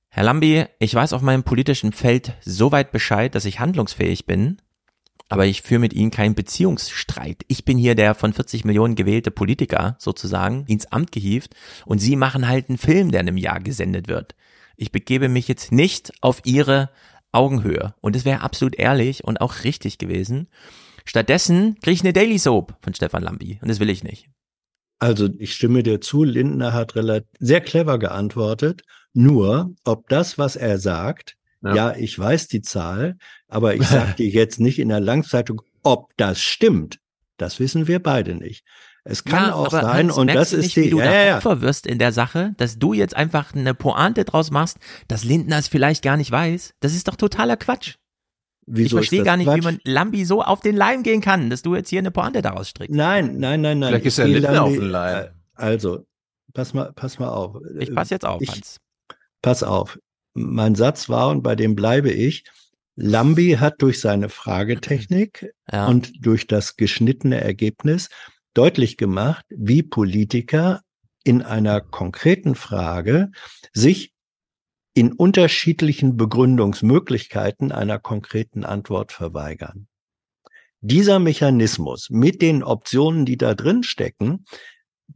Herr 0.08 0.24
Lambi, 0.24 0.66
ich 0.78 0.94
weiß 0.94 1.12
auf 1.12 1.22
meinem 1.22 1.44
politischen 1.44 1.92
Feld 1.92 2.34
so 2.40 2.72
weit 2.72 2.90
Bescheid, 2.90 3.34
dass 3.34 3.44
ich 3.44 3.60
handlungsfähig 3.60 4.26
bin, 4.26 4.60
aber 5.30 5.46
ich 5.46 5.62
führe 5.62 5.80
mit 5.80 5.94
Ihnen 5.94 6.10
keinen 6.10 6.34
Beziehungsstreit. 6.34 7.44
Ich 7.48 7.64
bin 7.64 7.78
hier 7.78 7.94
der 7.94 8.14
von 8.14 8.32
40 8.32 8.64
Millionen 8.64 8.96
gewählte 8.96 9.30
Politiker 9.30 9.96
sozusagen 9.98 10.64
ins 10.66 10.86
Amt 10.86 11.12
gehievt 11.12 11.54
und 11.86 12.00
Sie 12.00 12.16
machen 12.16 12.48
halt 12.48 12.68
einen 12.68 12.78
Film, 12.78 13.12
der 13.12 13.20
in 13.20 13.28
einem 13.28 13.36
Jahr 13.38 13.60
gesendet 13.60 14.08
wird. 14.08 14.34
Ich 14.76 14.92
begebe 14.92 15.28
mich 15.28 15.46
jetzt 15.46 15.72
nicht 15.72 16.12
auf 16.20 16.42
Ihre 16.44 16.90
Augenhöhe 17.32 17.94
und 18.00 18.16
es 18.16 18.24
wäre 18.24 18.40
absolut 18.40 18.74
ehrlich 18.74 19.22
und 19.22 19.40
auch 19.40 19.62
richtig 19.62 19.98
gewesen. 19.98 20.48
Stattdessen 21.04 21.76
kriege 21.80 21.94
ich 21.94 22.02
eine 22.02 22.12
Daily 22.12 22.38
Soap 22.38 22.76
von 22.82 22.92
Stefan 22.92 23.22
Lambi 23.22 23.58
und 23.62 23.68
das 23.68 23.78
will 23.78 23.88
ich 23.88 24.02
nicht. 24.02 24.28
Also 24.98 25.28
ich 25.38 25.54
stimme 25.54 25.84
dir 25.84 26.00
zu, 26.00 26.24
Lindner 26.24 26.72
hat 26.72 26.96
relativ 26.96 27.30
sehr 27.38 27.60
clever 27.60 27.98
geantwortet. 27.98 28.82
Nur, 29.12 29.74
ob 29.84 30.08
das, 30.08 30.38
was 30.38 30.56
er 30.56 30.78
sagt, 30.78 31.36
ja, 31.62 31.74
Ja. 31.74 31.94
ich 31.96 32.18
weiß 32.18 32.48
die 32.48 32.62
Zahl, 32.62 33.16
aber 33.48 33.74
ich 33.74 33.86
sage 33.86 34.14
dir 34.14 34.28
jetzt 34.28 34.60
nicht 34.60 34.78
in 34.78 34.88
der 34.88 35.00
Langzeitung, 35.00 35.62
ob 35.82 36.10
das 36.16 36.40
stimmt. 36.40 36.98
Das 37.36 37.58
wissen 37.60 37.86
wir 37.88 38.02
beide 38.02 38.34
nicht. 38.34 38.64
Es 39.02 39.24
kann 39.24 39.50
auch 39.50 39.66
aber 39.72 39.80
sein, 39.80 40.08
Hans, 40.08 40.18
und 40.18 40.26
das 40.28 40.50
du 40.50 40.56
ist 40.58 40.62
nicht, 40.64 40.76
die, 40.76 40.82
wie 40.84 40.90
du 40.90 40.98
ja, 40.98 41.04
da 41.06 41.12
ja, 41.14 41.24
ja. 41.24 41.36
Opfer 41.38 41.62
wirst 41.62 41.86
in 41.86 41.98
der 41.98 42.12
Sache, 42.12 42.52
dass 42.58 42.78
du 42.78 42.92
jetzt 42.92 43.16
einfach 43.16 43.54
eine 43.54 43.72
Pointe 43.72 44.24
draus 44.26 44.50
machst, 44.50 44.76
dass 45.08 45.24
Lindner 45.24 45.56
es 45.58 45.68
vielleicht 45.68 46.02
gar 46.04 46.18
nicht 46.18 46.30
weiß. 46.30 46.74
Das 46.80 46.94
ist 46.94 47.08
doch 47.08 47.16
totaler 47.16 47.56
Quatsch. 47.56 47.94
Wieso 48.66 48.84
ich 48.86 48.92
verstehe 48.92 49.22
gar 49.24 49.38
nicht, 49.38 49.46
wie 49.46 49.52
Quatsch? 49.60 49.64
man 49.64 49.78
Lambi 49.84 50.24
so 50.26 50.42
auf 50.42 50.60
den 50.60 50.76
Leim 50.76 51.02
gehen 51.02 51.22
kann, 51.22 51.48
dass 51.48 51.62
du 51.62 51.74
jetzt 51.74 51.88
hier 51.88 51.98
eine 52.00 52.10
Pointe 52.10 52.42
daraus 52.42 52.68
strickst. 52.68 52.94
Nein, 52.94 53.38
nein, 53.38 53.62
nein, 53.62 53.78
nein. 53.78 53.88
Vielleicht 53.88 54.06
ist 54.06 54.16
gehe 54.16 54.26
Lindner 54.26 54.52
dann 54.52 54.58
auf 54.58 54.68
die- 54.72 54.78
den 54.78 54.88
Leim. 54.90 55.28
Also, 55.54 56.04
pass 56.52 56.74
mal, 56.74 56.92
pass 56.92 57.18
mal 57.18 57.30
auf. 57.30 57.56
Ich 57.78 57.94
pass 57.94 58.10
jetzt 58.10 58.26
auf, 58.26 58.42
Ich- 58.42 58.50
Hans. 58.50 58.80
Pass 59.40 59.62
auf. 59.62 59.98
Mein 60.34 60.74
Satz 60.74 61.08
war, 61.08 61.28
und 61.30 61.42
bei 61.42 61.56
dem 61.56 61.74
bleibe 61.74 62.10
ich, 62.10 62.44
Lambi 62.96 63.56
hat 63.58 63.80
durch 63.82 64.00
seine 64.00 64.28
Fragetechnik 64.28 65.52
Ja. 65.70 65.86
und 65.86 66.12
durch 66.24 66.46
das 66.46 66.76
geschnittene 66.76 67.40
Ergebnis 67.40 68.08
deutlich 68.54 68.96
gemacht, 68.96 69.44
wie 69.48 69.82
Politiker 69.82 70.82
in 71.24 71.42
einer 71.42 71.80
konkreten 71.80 72.54
Frage 72.54 73.30
sich 73.72 74.12
in 74.94 75.12
unterschiedlichen 75.12 76.16
Begründungsmöglichkeiten 76.16 77.72
einer 77.72 77.98
konkreten 77.98 78.64
Antwort 78.64 79.12
verweigern. 79.12 79.86
Dieser 80.80 81.18
Mechanismus 81.18 82.08
mit 82.10 82.42
den 82.42 82.62
Optionen, 82.62 83.24
die 83.24 83.36
da 83.36 83.54
drin 83.54 83.82
stecken, 83.82 84.44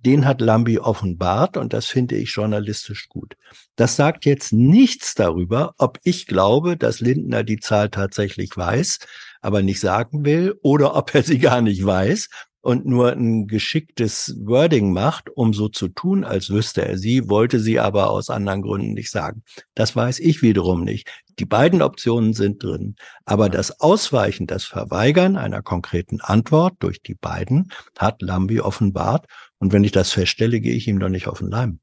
den 0.01 0.26
hat 0.26 0.40
Lambi 0.40 0.78
offenbart 0.78 1.57
und 1.57 1.72
das 1.72 1.86
finde 1.86 2.16
ich 2.16 2.30
journalistisch 2.34 3.09
gut. 3.09 3.36
Das 3.76 3.97
sagt 3.97 4.24
jetzt 4.24 4.53
nichts 4.53 5.14
darüber, 5.14 5.74
ob 5.78 5.99
ich 6.05 6.26
glaube, 6.26 6.76
dass 6.76 7.01
Lindner 7.01 7.45
die 7.45 7.59
Zahl 7.59 7.90
tatsächlich 7.90 8.57
weiß, 8.57 8.99
aber 9.40 9.62
nicht 9.62 9.80
sagen 9.80 10.24
will, 10.24 10.55
oder 10.62 10.97
ob 10.97 11.14
er 11.14 11.22
sie 11.22 11.38
gar 11.38 11.61
nicht 11.61 11.84
weiß 11.84 12.28
und 12.65 12.87
nur 12.87 13.12
ein 13.12 13.47
geschicktes 13.47 14.37
Wording 14.41 14.93
macht, 14.93 15.29
um 15.29 15.53
so 15.53 15.69
zu 15.69 15.89
tun, 15.89 16.25
als 16.25 16.49
wüsste 16.49 16.83
er 16.87 16.97
sie, 16.97 17.29
wollte 17.29 17.61
sie 17.61 17.79
aber 17.79 18.09
aus 18.11 18.31
anderen 18.31 18.62
Gründen 18.62 18.95
nicht 18.95 19.11
sagen. 19.11 19.43
Das 19.75 19.95
weiß 19.95 20.19
ich 20.21 20.41
wiederum 20.41 20.83
nicht. 20.83 21.11
Die 21.39 21.45
beiden 21.45 21.83
Optionen 21.83 22.33
sind 22.33 22.62
drin, 22.62 22.97
aber 23.27 23.51
das 23.51 23.81
Ausweichen, 23.81 24.47
das 24.47 24.65
Verweigern 24.65 25.37
einer 25.37 25.61
konkreten 25.62 26.21
Antwort 26.23 26.75
durch 26.79 27.03
die 27.03 27.15
beiden 27.15 27.71
hat 27.99 28.23
Lambi 28.23 28.61
offenbart. 28.61 29.27
Und 29.59 29.73
wenn 29.75 29.85
ich 29.85 29.93
das 29.93 30.12
feststelle, 30.12 30.61
gehe 30.61 30.75
ich 30.75 30.89
ihm 30.89 31.01
doch 31.01 31.09
nicht 31.11 31.29
auf 31.29 31.41
den 31.41 31.51
Leim. 31.51 31.81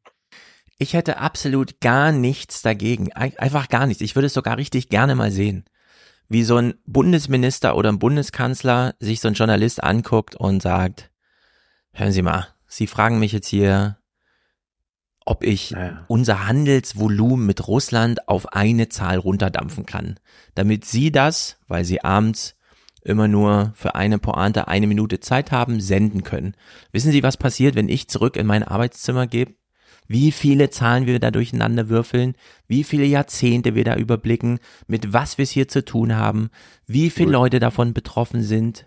Ich 0.80 0.94
hätte 0.94 1.20
absolut 1.20 1.80
gar 1.80 2.12
nichts 2.12 2.64
dagegen. 2.64 3.14
Ein- 3.14 3.38
Einfach 3.38 3.70
gar 3.70 3.86
nichts. 3.86 4.02
Ich 4.02 4.16
würde 4.16 4.26
es 4.28 4.34
sogar 4.34 4.58
richtig 4.58 4.90
gerne 4.90 5.14
mal 5.14 5.30
sehen. 5.32 5.64
Wie 6.32 6.46
so 6.46 6.56
ein 6.56 6.76
Bundesminister 6.86 7.76
oder 7.76 7.92
ein 7.92 8.00
Bundeskanzler 8.00 8.96
sich 9.02 9.20
so 9.20 9.28
ein 9.28 9.34
Journalist 9.34 9.84
anguckt 9.84 10.34
und 10.34 10.62
sagt, 10.62 11.12
hören 11.92 12.14
Sie 12.14 12.22
mal, 12.22 12.48
Sie 12.68 12.88
fragen 12.88 13.20
mich 13.20 13.34
jetzt 13.34 13.50
hier, 13.50 13.98
ob 15.26 15.44
ich 15.44 15.76
unser 16.08 16.48
Handelsvolumen 16.48 17.46
mit 17.46 17.68
Russland 17.68 18.30
auf 18.30 18.54
eine 18.54 18.88
Zahl 18.88 19.18
runterdampfen 19.18 19.86
kann. 19.86 20.22
Damit 20.56 20.86
Sie 20.86 21.12
das, 21.12 21.58
weil 21.68 21.84
Sie 21.84 22.02
abends 22.02 22.56
immer 23.02 23.28
nur 23.28 23.74
für 23.76 23.96
eine 23.96 24.18
Pointe 24.18 24.70
eine 24.70 24.88
Minute 24.88 25.20
Zeit 25.20 25.52
haben, 25.52 25.82
senden 25.82 26.24
können. 26.24 26.56
Wissen 26.94 27.12
Sie, 27.12 27.24
was 27.24 27.36
passiert, 27.36 27.76
wenn 27.76 27.90
ich 27.90 28.08
zurück 28.08 28.38
in 28.38 28.48
mein 28.48 28.64
Arbeitszimmer 28.64 29.28
gehe? 29.28 29.48
Wie 30.12 30.32
viele 30.32 30.70
Zahlen 30.70 31.06
wir 31.06 31.20
da 31.20 31.32
durcheinander 31.32 31.88
würfeln, 31.88 32.36
wie 32.68 32.84
viele 32.84 33.06
Jahrzehnte 33.06 33.76
wir 33.76 33.86
da 33.86 33.96
überblicken, 33.96 34.60
mit 34.88 35.14
was 35.14 35.38
wir 35.38 35.44
es 35.44 35.52
hier 35.52 35.68
zu 35.70 35.86
tun 35.86 36.16
haben, 36.16 36.50
wie 36.86 37.10
viele 37.10 37.28
Gut. 37.28 37.34
Leute 37.34 37.60
davon 37.60 37.94
betroffen 37.94 38.44
sind. 38.44 38.86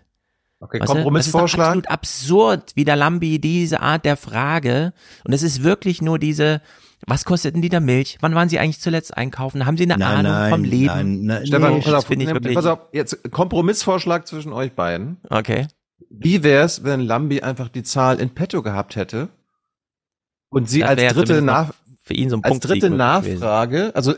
Okay, 0.59 0.79
Weißt 0.79 0.91
Kompromissvorschlag. 0.91 1.73
Das 1.73 1.75
ist 1.77 1.89
absolut 1.89 1.89
absurd, 1.89 2.71
wie 2.75 2.85
der 2.85 2.95
Lambi 2.95 3.39
diese 3.39 3.81
Art 3.81 4.05
der 4.05 4.17
Frage. 4.17 4.93
Und 5.23 5.33
es 5.33 5.41
ist 5.41 5.63
wirklich 5.63 6.01
nur 6.01 6.19
diese, 6.19 6.61
was 7.07 7.25
kostet 7.25 7.55
denn 7.55 7.61
die 7.63 7.69
da 7.69 7.79
Milch? 7.79 8.17
Wann 8.21 8.35
waren 8.35 8.47
Sie 8.47 8.59
eigentlich 8.59 8.79
zuletzt 8.79 9.17
einkaufen? 9.17 9.65
Haben 9.65 9.77
Sie 9.77 9.83
eine 9.83 9.97
Nein, 9.97 10.17
Ahnung 10.19 10.31
nein, 10.31 10.51
vom 10.51 10.63
Leben? 10.63 10.85
nein, 10.85 11.21
nein, 11.23 11.45
Stefan, 11.47 11.73
nee, 11.73 11.81
pass 11.81 11.93
auf, 11.93 12.05
finde 12.05 12.25
ich 12.25 12.31
wirklich- 12.31 12.55
pass 12.55 12.65
auf, 12.67 12.79
jetzt 12.93 13.31
Kompromissvorschlag 13.31 14.27
zwischen 14.27 14.53
euch 14.53 14.73
beiden. 14.73 15.17
Okay. 15.29 15.67
Wie 16.09 16.43
wär's, 16.43 16.83
wenn 16.83 17.01
Lambi 17.01 17.41
einfach 17.41 17.67
die 17.69 17.83
Zahl 17.83 18.19
in 18.19 18.29
petto 18.29 18.61
gehabt 18.61 18.95
hätte 18.95 19.29
und 20.55 20.69
sie 20.69 20.79
Das 20.79 20.89
als 20.91 21.13
dritte 21.13 21.41
nach 21.41 21.73
für 22.01 22.13
ihn 22.13 22.29
so 22.29 22.37
ein 22.37 22.43
als 22.45 22.59
dritte 22.59 22.89
möglich 22.89 23.23
gewesen. 23.23 23.39
Nachfrage, 23.39 23.91
also 23.93 24.13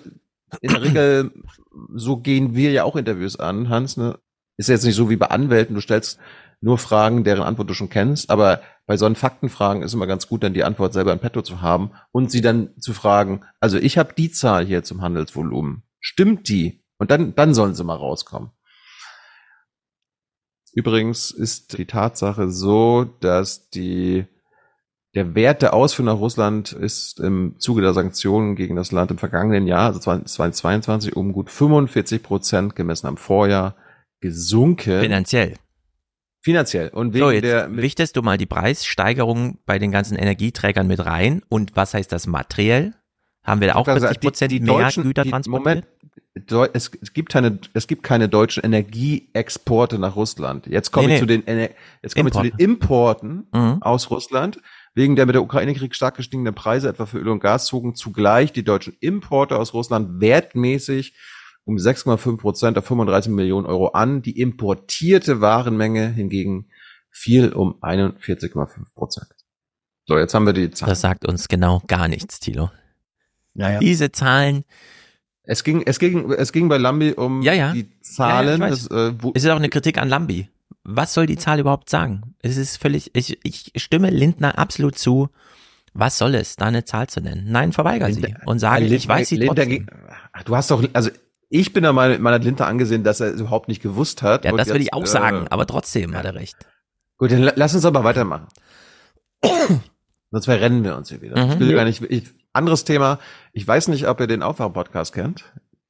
in 0.62 0.72
der 0.72 0.82
Regel 0.84 1.32
so 1.96 2.18
gehen 2.18 2.54
wir 2.54 2.72
ja 2.72 2.84
auch 2.84 2.96
Interviews 2.96 3.38
an, 3.38 3.70
Hans, 3.70 3.98
ne? 3.98 4.20
Ist 4.56 4.70
jetzt 4.70 4.86
nicht 4.86 4.96
so 4.96 5.10
wie 5.10 5.16
bei 5.16 5.28
Anwälten, 5.28 5.74
du 5.74 5.82
stellst 5.82 6.20
nur 6.62 6.78
Fragen, 6.78 7.24
deren 7.24 7.44
Antwort 7.44 7.70
du 7.70 7.74
schon 7.74 7.90
kennst, 7.90 8.30
aber 8.30 8.62
bei 8.86 8.98
solchen 8.98 9.16
Faktenfragen 9.16 9.82
ist 9.82 9.94
immer 9.94 10.06
ganz 10.06 10.28
gut, 10.28 10.44
dann 10.44 10.54
die 10.54 10.64
Antwort 10.64 10.94
selber 10.94 11.12
in 11.12 11.20
petto 11.20 11.42
zu 11.42 11.62
haben 11.62 11.92
und 12.12 12.32
sie 12.32 12.42
dann 12.42 12.70
zu 12.80 12.94
fragen, 12.94 13.42
also 13.60 13.78
ich 13.78 13.98
habe 13.98 14.14
die 14.16 14.32
Zahl 14.32 14.66
hier 14.66 14.84
zum 14.84 15.02
Handelsvolumen. 15.02 15.84
Stimmt 16.00 16.50
die? 16.50 16.84
Und 17.00 17.10
dann, 17.10 17.34
dann 17.36 17.54
sollen 17.54 17.74
sie 17.74 17.84
mal 17.84 17.96
rauskommen. 17.96 18.52
Übrigens 20.74 21.32
ist 21.32 21.78
die 21.78 21.86
Tatsache 21.86 22.52
so, 22.52 23.06
dass 23.20 23.70
die, 23.70 24.28
der 25.18 25.34
Wert 25.34 25.63
der 25.63 25.74
Ausfuhr 25.74 26.05
nach 26.05 26.20
Russland 26.20 26.74
ist 26.74 27.20
im 27.20 27.55
Zuge 27.57 27.82
der 27.82 27.93
Sanktionen 27.93 28.55
gegen 28.55 28.76
das 28.76 28.91
Land 28.91 29.09
im 29.09 29.18
vergangenen 29.18 29.65
Jahr, 29.65 29.88
also 29.88 29.99
2022, 29.99 31.15
um 31.15 31.34
gut 31.34 31.49
45 31.49 32.22
Prozent 32.22 32.76
gemessen 32.76 33.07
am 33.07 33.18
Vorjahr 33.18 33.76
gesunken. 34.22 35.01
Finanziell. 35.01 35.55
Finanziell. 36.41 36.89
Und 36.89 37.15
wegen 37.15 37.26
So, 37.26 37.32
jetzt 37.32 37.45
der, 37.45 37.76
wichtest 37.76 38.15
du 38.15 38.22
mal 38.22 38.38
die 38.38 38.45
Preissteigerung 38.45 39.57
bei 39.65 39.80
den 39.80 39.89
ganzen 39.89 40.18
Energieträgern 40.18 40.86
mit 40.86 41.03
rein. 41.03 41.41
Und 41.49 41.76
was 41.76 41.95
heißt 41.95 42.11
das 42.11 42.28
materiell? 42.28 42.93
Haben 43.43 43.61
wir 43.61 43.76
auch 43.76 43.86
40 43.86 44.20
Prozent 44.20 44.51
mehr 44.51 44.61
Deutschen, 44.61 45.01
Güter 45.01 45.24
die, 45.24 45.32
transportiert? 45.32 45.88
Moment, 46.45 46.76
es, 46.76 46.91
es 47.01 47.13
gibt 47.13 47.32
keine, 47.32 47.59
es 47.74 47.88
gibt 47.88 48.03
keine 48.03 48.30
deutschen 48.30 48.63
Energieexporte 48.63 49.97
nach 49.97 50.15
Russland. 50.15 50.68
Jetzt 50.68 50.91
komme 50.91 51.07
Nee, 51.07 51.15
ich 51.15 51.22
nee. 51.22 51.39
zu 51.39 51.41
den, 51.41 51.70
jetzt 52.03 52.15
komme 52.15 52.30
ich 52.30 52.36
zu 52.36 52.43
den 52.43 52.53
Importen 52.57 53.47
aus 53.82 54.11
Russland. 54.11 54.61
Wegen 54.98 55.16
der 55.16 55.28
mit 55.28 55.36
der 55.36 55.43
Ukraine-Krieg 55.43 55.93
stark 55.93 56.16
gestiegenen 56.18 56.56
Preise 56.56 56.89
etwa 56.89 57.06
für 57.06 57.20
Öl 57.20 57.28
und 57.28 57.39
Gas 57.39 57.68
zogen 57.68 57.93
zugleich 57.93 58.52
die 58.52 58.64
deutschen 58.64 58.98
Importe 59.00 59.56
aus 59.56 59.76
Russland 59.76 60.20
wertmäßig 60.20 61.16
um 61.66 61.76
6,5 61.76 62.38
Prozent 62.38 62.80
auf 62.80 62.86
35 62.86 63.32
Millionen 63.32 63.68
Euro 63.68 63.89
an. 63.89 64.24
Die 64.24 64.39
importierte 64.39 65.39
Warenmenge 65.39 66.08
hingegen 66.10 66.70
fiel 67.12 67.54
um 67.54 67.76
41,5 67.84 68.70
Prozent. 68.95 69.28
So, 70.08 70.18
jetzt 70.18 70.34
haben 70.34 70.48
wir 70.48 70.54
die 70.54 70.72
Zahlen. 70.72 70.89
Das 70.89 71.02
sagt 71.02 71.28
uns 71.28 71.48
genau 71.48 71.84
gar 71.86 72.08
nichts, 72.08 72.39
Thilo. 72.39 72.72
Naja. 73.54 73.78
Diese 73.78 74.12
Zahlen. 74.12 74.64
Es 75.43 75.64
ging, 75.64 75.84
es 75.86 76.00
ging, 76.00 76.32
es 76.32 76.52
ging 76.52 76.70
bei 76.70 76.80
Lambi 76.80 77.12
um 77.12 77.43
Ja, 77.43 77.54
ja. 77.54 77.72
die 77.72 77.88
Zahlen. 78.02 78.62
Ja, 78.62 78.68
ja, 78.68 78.74
ich 78.74 78.82
weiß. 78.82 78.88
das, 78.88 78.98
äh, 78.98 79.14
wo, 79.22 79.32
Es 79.36 79.43
ist 79.43 79.50
auch 79.52 79.58
eine 79.58 79.70
Kritik 79.70 80.00
an 80.00 80.10
Lambi. 80.10 80.50
Was 80.90 81.14
soll 81.14 81.26
die 81.26 81.38
Zahl 81.38 81.60
überhaupt 81.60 81.90
sagen? 81.90 82.36
Es 82.42 82.56
ist 82.56 82.78
völlig, 82.78 83.12
ich, 83.14 83.38
ich 83.44 83.72
stimme 83.76 84.10
Lindner 84.10 84.58
absolut 84.58 84.98
zu. 84.98 85.30
Was 85.94 86.18
soll 86.18 86.36
es, 86.36 86.56
da 86.56 86.66
eine 86.66 86.86
Zahl 86.86 87.08
zu 87.08 87.20
nennen? 87.20 87.46
Nein, 87.50 87.74
verweigere 87.74 88.12
sie 88.14 88.36
und 88.46 88.60
sage, 88.60 88.86
Lindner- 88.86 88.96
ich 88.96 89.08
weiß 89.08 89.28
sie 89.30 89.36
Lindner 89.36 89.56
trotzdem. 89.66 89.88
Du 90.46 90.56
hast 90.56 90.72
doch, 90.72 90.84
also 90.94 91.10
ich 91.50 91.74
bin 91.74 91.84
der 91.84 91.92
Meinung, 91.94 92.22
man 92.22 92.34
hat 92.34 92.44
Lindner 92.44 92.68
angesehen, 92.68 93.04
dass 93.04 93.20
er 93.20 93.34
es 93.34 93.40
überhaupt 93.42 93.68
nicht 93.68 93.82
gewusst 93.82 94.22
hat. 94.22 94.46
Ja, 94.46 94.52
das 94.54 94.68
würde 94.68 94.80
ich 94.84 94.94
auch 94.94 95.04
äh, 95.04 95.08
sagen, 95.08 95.48
aber 95.50 95.66
trotzdem 95.68 96.16
hat 96.16 96.24
er 96.26 96.36
recht. 96.36 96.56
Gut, 97.18 97.32
dann 97.32 97.42
la- 97.44 97.54
lass 97.56 97.74
uns 97.76 97.84
aber 97.84 98.04
weitermachen. 98.04 98.48
Sonst 100.32 100.46
verrennen 100.46 100.84
wir 100.84 100.96
uns 100.96 101.10
hier 101.10 101.22
wieder. 101.22 101.44
Mhm. 101.46 101.52
Ich 101.54 101.60
will 101.60 101.70
Ja. 101.72 101.76
gar 101.78 101.86
nicht, 101.86 102.02
ich, 102.04 102.24
anderes 102.54 102.84
Thema. 102.86 103.20
Ich 103.54 103.68
weiß 103.68 103.88
nicht, 103.90 104.08
ob 104.08 104.20
ihr 104.20 104.28
den 104.28 104.44
Aufwachen-Podcast 104.44 105.14
kennt. 105.14 105.46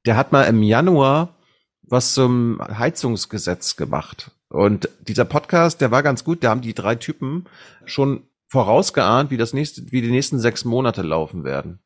Der 0.06 0.16
hat 0.16 0.32
mal 0.32 0.42
im 0.44 0.62
Januar 0.62 1.34
was 1.82 2.14
zum 2.14 2.60
Heizungsgesetz 2.60 3.76
gemacht. 3.76 4.30
Und 4.50 4.88
dieser 5.00 5.24
Podcast, 5.24 5.80
der 5.80 5.90
war 5.90 6.02
ganz 6.02 6.24
gut. 6.24 6.42
Da 6.42 6.50
haben 6.50 6.62
die 6.62 6.74
drei 6.74 6.94
Typen 6.94 7.46
schon 7.84 8.22
vorausgeahnt, 8.48 9.30
wie 9.30 9.36
das 9.36 9.52
nächste, 9.52 9.92
wie 9.92 10.00
die 10.00 10.10
nächsten 10.10 10.38
sechs 10.38 10.64
Monate 10.64 11.02
laufen 11.02 11.44
werden. 11.44 11.80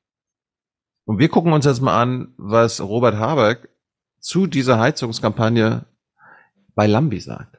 Und 1.04 1.18
wir 1.18 1.28
gucken 1.28 1.52
uns 1.52 1.64
jetzt 1.64 1.80
mal 1.80 2.00
an, 2.00 2.32
was 2.36 2.80
Robert 2.80 3.16
Habeck 3.16 3.68
zu 4.20 4.46
dieser 4.46 4.78
Heizungskampagne 4.78 5.84
bei 6.74 6.86
Lambi 6.86 7.18
sagt. 7.18 7.58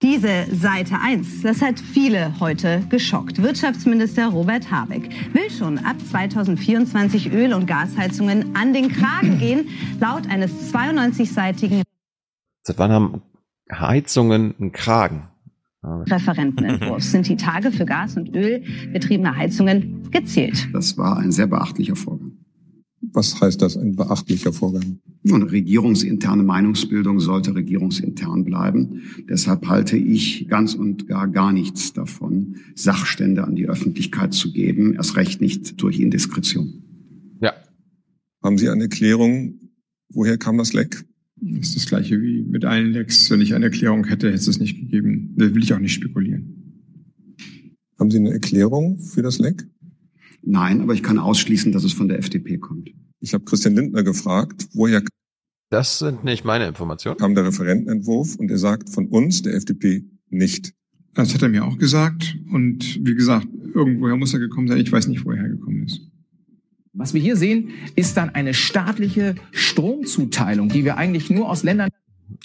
Diese 0.00 0.46
Seite 0.52 0.96
1, 1.00 1.42
das 1.42 1.62
hat 1.62 1.78
viele 1.78 2.40
heute 2.40 2.82
geschockt. 2.88 3.40
Wirtschaftsminister 3.40 4.28
Robert 4.28 4.68
Habeck 4.68 5.10
will 5.32 5.48
schon 5.48 5.78
ab 5.78 5.94
2024 6.10 7.32
Öl- 7.32 7.52
und 7.52 7.66
Gasheizungen 7.66 8.56
an 8.56 8.72
den 8.72 8.88
Kragen 8.88 9.38
gehen. 9.38 9.68
Laut 10.00 10.28
eines 10.28 10.72
92-seitigen 10.74 11.82
Seit 12.64 12.78
wann 12.78 12.90
haben 12.90 13.22
Heizungen 13.72 14.54
einen 14.58 14.72
Kragen? 14.72 15.28
Referentenentwurfs 15.84 17.10
sind 17.10 17.28
die 17.28 17.36
Tage 17.36 17.72
für 17.72 17.84
Gas- 17.84 18.16
und 18.16 18.34
Ölbetriebene 18.36 19.36
Heizungen 19.36 20.08
gezählt. 20.10 20.68
Das 20.72 20.96
war 20.96 21.16
ein 21.16 21.32
sehr 21.32 21.48
beachtlicher 21.48 21.96
Vorgang. 21.96 22.32
Was 23.12 23.40
heißt 23.40 23.60
das, 23.60 23.76
ein 23.76 23.96
beachtlicher 23.96 24.52
Vorgang? 24.52 25.00
Und 25.28 25.42
regierungsinterne 25.42 26.44
Meinungsbildung 26.44 27.18
sollte 27.18 27.54
regierungsintern 27.54 28.44
bleiben. 28.44 29.02
Deshalb 29.28 29.66
halte 29.66 29.96
ich 29.96 30.46
ganz 30.48 30.74
und 30.74 31.08
gar 31.08 31.26
gar 31.26 31.52
nichts 31.52 31.92
davon, 31.92 32.56
Sachstände 32.76 33.44
an 33.44 33.56
die 33.56 33.68
Öffentlichkeit 33.68 34.34
zu 34.34 34.52
geben, 34.52 34.94
erst 34.94 35.16
recht 35.16 35.40
nicht 35.40 35.82
durch 35.82 35.98
Indiskretion. 35.98 36.84
Ja. 37.40 37.54
Haben 38.42 38.56
Sie 38.56 38.68
eine 38.68 38.84
Erklärung, 38.84 39.58
woher 40.08 40.38
kam 40.38 40.58
das 40.58 40.72
Leck? 40.72 41.04
Das 41.44 41.68
ist 41.68 41.76
das 41.76 41.86
gleiche 41.86 42.22
wie 42.22 42.42
mit 42.42 42.64
allen 42.64 42.92
Lecks. 42.92 43.28
Wenn 43.30 43.40
ich 43.40 43.54
eine 43.54 43.64
Erklärung 43.64 44.06
hätte, 44.06 44.28
hätte 44.28 44.36
es 44.38 44.46
es 44.46 44.60
nicht 44.60 44.78
gegeben. 44.78 45.34
Da 45.36 45.52
will 45.52 45.62
ich 45.62 45.74
auch 45.74 45.80
nicht 45.80 45.92
spekulieren. 45.94 46.84
Haben 47.98 48.10
Sie 48.10 48.18
eine 48.18 48.30
Erklärung 48.30 48.98
für 49.00 49.22
das 49.22 49.38
Leck? 49.38 49.64
Nein, 50.42 50.80
aber 50.80 50.94
ich 50.94 51.02
kann 51.02 51.18
ausschließen, 51.18 51.72
dass 51.72 51.84
es 51.84 51.92
von 51.92 52.08
der 52.08 52.18
FDP 52.18 52.58
kommt. 52.58 52.90
Ich 53.20 53.34
habe 53.34 53.44
Christian 53.44 53.74
Lindner 53.74 54.02
gefragt, 54.02 54.68
woher 54.72 55.02
Das 55.70 55.98
sind 55.98 56.24
nicht 56.24 56.44
meine 56.44 56.66
Informationen. 56.66 57.16
kam 57.16 57.34
der 57.34 57.44
Referentenentwurf 57.46 58.36
und 58.36 58.50
er 58.50 58.58
sagt 58.58 58.90
von 58.90 59.06
uns, 59.08 59.42
der 59.42 59.54
FDP, 59.54 60.04
nicht. 60.30 60.72
Das 61.14 61.34
hat 61.34 61.42
er 61.42 61.48
mir 61.48 61.64
auch 61.64 61.76
gesagt. 61.76 62.36
Und 62.52 62.98
wie 63.04 63.14
gesagt, 63.14 63.46
irgendwoher 63.74 64.16
muss 64.16 64.32
er 64.32 64.40
gekommen 64.40 64.68
sein. 64.68 64.78
Ich 64.78 64.90
weiß 64.90 65.08
nicht, 65.08 65.24
woher 65.24 65.42
er 65.42 65.48
gekommen 65.48 65.71
ist. 65.71 65.71
Was 66.94 67.14
wir 67.14 67.20
hier 67.22 67.36
sehen, 67.36 67.70
ist 67.96 68.16
dann 68.18 68.34
eine 68.34 68.52
staatliche 68.52 69.34
Stromzuteilung, 69.50 70.68
die 70.68 70.84
wir 70.84 70.98
eigentlich 70.98 71.30
nur 71.30 71.48
aus 71.48 71.62
Ländern 71.62 71.88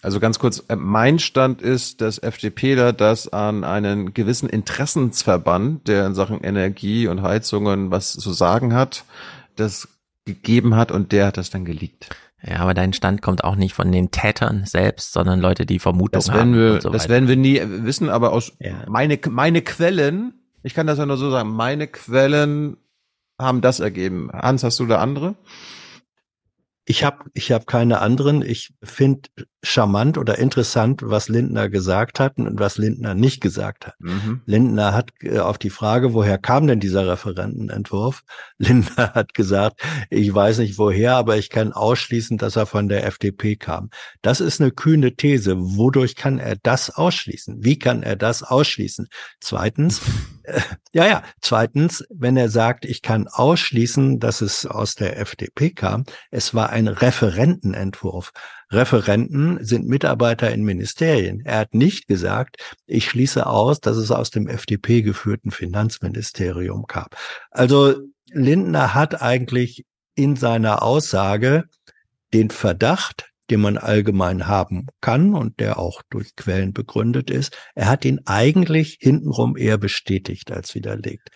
Also 0.04 0.20
ganz 0.22 0.40
kurz, 0.40 0.64
äh, 0.70 0.76
mein 0.78 1.20
Stand 1.20 1.62
ist, 1.62 2.00
dass 2.02 2.18
FDPler 2.18 2.94
das 2.94 3.28
an 3.28 3.64
einen 3.66 4.14
gewissen 4.14 4.48
Interessensverband, 4.48 5.88
der 5.88 6.06
in 6.08 6.16
Sachen 6.16 6.42
Energie 6.44 7.08
und 7.08 7.22
Heizungen 7.24 7.92
was 7.92 8.14
zu 8.14 8.32
sagen 8.32 8.74
hat, 8.74 9.04
das 9.58 9.90
gegeben 10.26 10.76
hat 10.76 10.92
und 10.92 11.12
der 11.12 11.28
hat 11.28 11.38
das 11.38 11.50
dann 11.50 11.66
geleakt. 11.66 12.10
Ja, 12.42 12.58
aber 12.60 12.74
dein 12.74 12.94
Stand 12.94 13.22
kommt 13.22 13.44
auch 13.44 13.56
nicht 13.56 13.74
von 13.74 13.92
den 13.92 14.12
Tätern 14.12 14.64
selbst, 14.66 15.12
sondern 15.12 15.40
Leute, 15.40 15.66
die 15.66 15.80
Vermutungen 15.80 16.12
Das 16.26 16.30
haben. 16.30 16.54
werden 16.54 16.56
wir, 16.56 16.74
und 16.76 16.82
so 16.84 16.90
das 16.90 17.04
weiter. 17.04 17.14
werden 17.14 17.28
wir 17.28 17.36
nie 17.36 17.62
wissen, 17.84 18.10
aber 18.10 18.32
aus 18.32 18.54
meine, 18.88 19.20
meine 19.30 19.62
Quellen, 19.62 20.34
ich 20.64 20.74
kann 20.74 20.88
das 20.88 21.00
ja 21.00 21.06
nur 21.06 21.18
so 21.18 21.32
sagen, 21.32 21.50
meine 21.50 21.88
Quellen 21.88 22.78
haben 23.40 23.62
das 23.62 23.80
ergeben. 23.80 24.30
Hans, 24.32 24.64
hast 24.64 24.80
du 24.80 24.86
da 24.86 25.00
andere? 25.00 25.36
Ich 26.86 27.04
habe 27.04 27.26
ich 27.34 27.52
hab 27.52 27.68
keine 27.68 28.00
anderen. 28.00 28.42
Ich 28.42 28.74
finde 28.82 29.30
charmant 29.64 30.18
oder 30.18 30.38
interessant, 30.38 31.02
was 31.04 31.30
Lindner 31.30 31.68
gesagt 31.70 32.20
hat 32.20 32.38
und 32.38 32.60
was 32.60 32.78
Lindner 32.78 33.16
nicht 33.16 33.42
gesagt 33.42 33.88
hat. 33.88 33.96
Mhm. 34.00 34.42
Lindner 34.46 34.94
hat 34.94 35.12
äh, 35.22 35.40
auf 35.40 35.58
die 35.58 35.72
Frage, 35.72 36.14
woher 36.14 36.38
kam 36.38 36.68
denn 36.68 36.80
dieser 36.80 37.08
Referentenentwurf? 37.08 38.24
Lindner 38.60 39.14
hat 39.14 39.34
gesagt, 39.34 39.82
ich 40.10 40.34
weiß 40.34 40.60
nicht 40.60 40.78
woher, 40.78 41.16
aber 41.16 41.38
ich 41.38 41.50
kann 41.50 41.74
ausschließen, 41.74 42.38
dass 42.38 42.56
er 42.56 42.68
von 42.68 42.88
der 42.88 43.06
FDP 43.06 43.56
kam. 43.56 43.90
Das 44.22 44.42
ist 44.42 44.62
eine 44.62 44.72
kühne 44.72 45.16
These. 45.16 45.56
Wodurch 45.58 46.16
kann 46.16 46.38
er 46.38 46.56
das 46.62 46.92
ausschließen? 46.92 47.64
Wie 47.64 47.80
kann 47.80 48.04
er 48.04 48.16
das 48.16 48.44
ausschließen? 48.44 49.08
Zweitens, 49.40 50.02
äh, 50.44 50.62
ja, 50.94 51.08
ja, 51.08 51.24
zweitens, 51.42 52.06
wenn 52.10 52.38
er 52.38 52.50
sagt, 52.50 52.86
ich 52.86 53.02
kann 53.02 53.28
ausschließen, 53.28 54.20
dass 54.20 54.42
es 54.42 54.68
aus 54.68 54.94
der 54.94 55.20
FDP 55.20 55.72
kam, 55.72 56.04
es 56.30 56.54
war 56.54 56.70
ein 56.70 56.88
Referentenentwurf. 56.88 58.32
Referenten 58.70 59.64
sind 59.64 59.88
Mitarbeiter 59.88 60.52
in 60.52 60.64
Ministerien. 60.64 61.42
Er 61.46 61.60
hat 61.60 61.74
nicht 61.74 62.08
gesagt, 62.08 62.58
ich 62.86 63.10
schließe 63.10 63.46
aus, 63.46 63.80
dass 63.80 63.98
es 63.98 64.12
aus 64.12 64.30
dem 64.30 64.48
FDP 64.48 65.02
geführten 65.02 65.52
Finanzministerium 65.52 66.86
kam. 66.86 67.08
Also 67.50 67.96
Lindner 68.32 68.94
hat 68.94 69.22
eigentlich 69.22 69.86
in 70.16 70.36
seiner 70.36 70.84
Aussage 70.84 71.66
den 72.34 72.50
Verdacht, 72.50 73.32
den 73.50 73.62
man 73.62 73.78
allgemein 73.78 74.48
haben 74.48 74.88
kann 75.00 75.34
und 75.34 75.62
der 75.62 75.80
auch 75.80 76.02
durch 76.10 76.36
Quellen 76.36 76.74
begründet 76.74 77.30
ist, 77.30 77.56
er 77.76 77.88
hat 77.88 78.04
ihn 78.04 78.20
eigentlich 78.26 78.98
hintenrum 79.00 79.56
eher 79.56 79.78
bestätigt 79.78 80.52
als 80.52 80.76
widerlegt. 80.76 81.30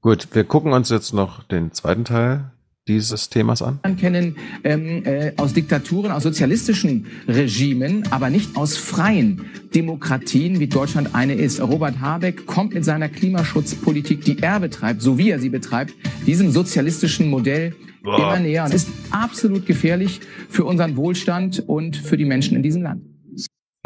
Gut, 0.00 0.28
wir 0.32 0.44
gucken 0.44 0.72
uns 0.72 0.88
jetzt 0.88 1.12
noch 1.12 1.42
den 1.42 1.72
zweiten 1.72 2.04
Teil 2.04 2.52
dieses 2.88 3.28
Themas 3.28 3.62
an. 3.62 3.80
kennen 3.98 4.36
ähm, 4.62 5.04
äh, 5.04 5.32
aus 5.36 5.52
Diktaturen, 5.52 6.12
aus 6.12 6.22
sozialistischen 6.22 7.06
Regimen, 7.26 8.04
aber 8.10 8.30
nicht 8.30 8.56
aus 8.56 8.76
freien 8.76 9.46
Demokratien, 9.74 10.60
wie 10.60 10.68
Deutschland 10.68 11.14
eine 11.14 11.34
ist. 11.34 11.60
Robert 11.60 12.00
Habeck 12.00 12.46
kommt 12.46 12.74
mit 12.74 12.84
seiner 12.84 13.08
Klimaschutzpolitik, 13.08 14.24
die 14.24 14.38
er 14.38 14.60
betreibt, 14.60 15.02
so 15.02 15.18
wie 15.18 15.30
er 15.30 15.40
sie 15.40 15.48
betreibt, 15.48 15.94
diesem 16.26 16.50
sozialistischen 16.50 17.28
Modell 17.28 17.74
Boah. 18.02 18.18
immer 18.18 18.38
näher. 18.38 18.64
Und 18.64 18.74
ist 18.74 18.88
absolut 19.10 19.66
gefährlich 19.66 20.20
für 20.48 20.64
unseren 20.64 20.96
Wohlstand 20.96 21.64
und 21.66 21.96
für 21.96 22.16
die 22.16 22.24
Menschen 22.24 22.56
in 22.56 22.62
diesem 22.62 22.82
Land. 22.82 23.15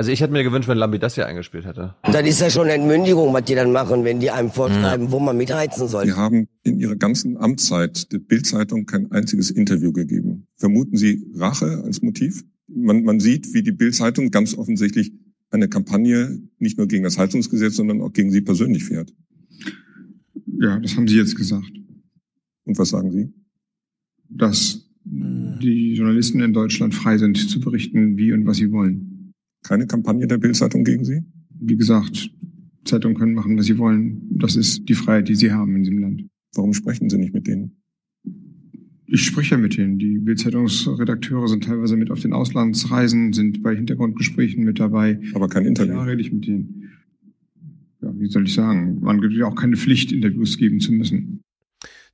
Also 0.01 0.13
ich 0.13 0.23
hätte 0.23 0.33
mir 0.33 0.43
gewünscht, 0.43 0.67
wenn 0.67 0.79
Lambi 0.79 0.99
das 0.99 1.17
hier 1.17 1.27
eingespielt 1.27 1.67
hätte. 1.67 1.95
Das 2.05 2.27
ist 2.27 2.41
ja 2.41 2.49
schon 2.49 2.63
eine 2.63 2.73
Entmündigung, 2.73 3.35
was 3.35 3.45
die 3.45 3.55
dann 3.55 3.71
machen, 3.71 4.03
wenn 4.03 4.19
die 4.19 4.31
einem 4.31 4.51
vorschreiben, 4.51 5.11
wo 5.11 5.21
man 5.21 5.37
mitheizen 5.37 5.89
soll. 5.89 6.07
Sie 6.07 6.15
haben 6.15 6.49
in 6.63 6.81
Ihrer 6.81 6.97
ganzen 6.97 7.37
Amtszeit 7.37 8.11
der 8.11 8.19
Bild-Zeitung 8.19 8.87
kein 8.87 9.13
einziges 9.13 9.51
Interview 9.51 9.93
gegeben. 9.93 10.47
Vermuten 10.57 10.97
Sie 10.97 11.31
Rache 11.35 11.83
als 11.85 12.01
Motiv? 12.01 12.47
Man, 12.67 13.05
man 13.05 13.21
sieht, 13.21 13.53
wie 13.53 13.63
die 13.63 13.73
Bild-Zeitung 13.73 14.31
ganz 14.31 14.57
offensichtlich 14.57 15.13
eine 15.51 15.69
Kampagne 15.69 16.41
nicht 16.59 16.79
nur 16.79 16.89
gegen 16.89 17.05
das 17.05 17.19
Heizungsgesetz, 17.19 17.77
sondern 17.77 18.01
auch 18.01 18.15
gegen 18.15 18.31
Sie 18.31 18.41
persönlich 18.41 18.85
fährt. 18.85 19.13
Ja, 20.47 20.79
das 20.79 20.97
haben 20.97 21.09
Sie 21.09 21.19
jetzt 21.19 21.37
gesagt. 21.37 21.71
Und 22.65 22.79
was 22.79 22.89
sagen 22.89 23.13
Sie? 23.13 23.35
Dass 24.31 24.91
die 25.05 25.93
Journalisten 25.93 26.41
in 26.41 26.55
Deutschland 26.55 26.95
frei 26.95 27.19
sind 27.19 27.37
zu 27.37 27.61
berichten, 27.61 28.17
wie 28.17 28.33
und 28.33 28.47
was 28.47 28.57
sie 28.57 28.71
wollen. 28.71 29.10
Keine 29.63 29.87
Kampagne 29.87 30.27
der 30.27 30.39
Bild-Zeitung 30.39 30.85
gegen 30.85 31.05
Sie? 31.05 31.23
Wie 31.61 31.77
gesagt, 31.77 32.31
Zeitungen 32.85 33.17
können 33.17 33.35
machen, 33.35 33.59
was 33.59 33.67
sie 33.67 33.79
wollen. 33.79 34.23
Das 34.39 34.57
ist 34.57 34.89
die 34.89 34.95
Freiheit, 34.95 35.29
die 35.29 35.35
sie 35.35 35.53
haben 35.53 35.77
in 35.77 35.83
diesem 35.83 35.99
Land. 35.99 36.25
Warum 36.55 36.73
sprechen 36.73 37.09
Sie 37.09 37.19
nicht 37.19 37.35
mit 37.35 37.47
denen? 37.47 37.77
Ich 39.07 39.25
spreche 39.25 39.57
ja 39.57 39.61
mit 39.61 39.77
denen. 39.77 39.99
Die 39.99 40.19
Bildzeitungsredakteure 40.19 41.49
sind 41.49 41.65
teilweise 41.65 41.97
mit 41.97 42.11
auf 42.11 42.21
den 42.21 42.33
Auslandsreisen, 42.33 43.33
sind 43.33 43.63
bei 43.63 43.75
Hintergrundgesprächen 43.75 44.65
mit 44.65 44.79
dabei. 44.79 45.21
Aber 45.35 45.49
kein 45.49 45.67
Interview. 45.67 45.95
Klar 45.95 46.07
rede 46.07 46.21
ich 46.23 46.33
mit 46.33 46.47
denen. 46.47 46.91
Ja, 48.03 48.13
wie 48.19 48.27
soll 48.27 48.45
ich 48.45 48.55
sagen? 48.55 49.01
Man 49.01 49.21
gibt 49.21 49.35
ja 49.35 49.47
auch 49.47 49.55
keine 49.55 49.77
Pflicht, 49.77 50.13
Interviews 50.13 50.57
geben 50.57 50.81
zu 50.81 50.93
müssen. 50.93 51.43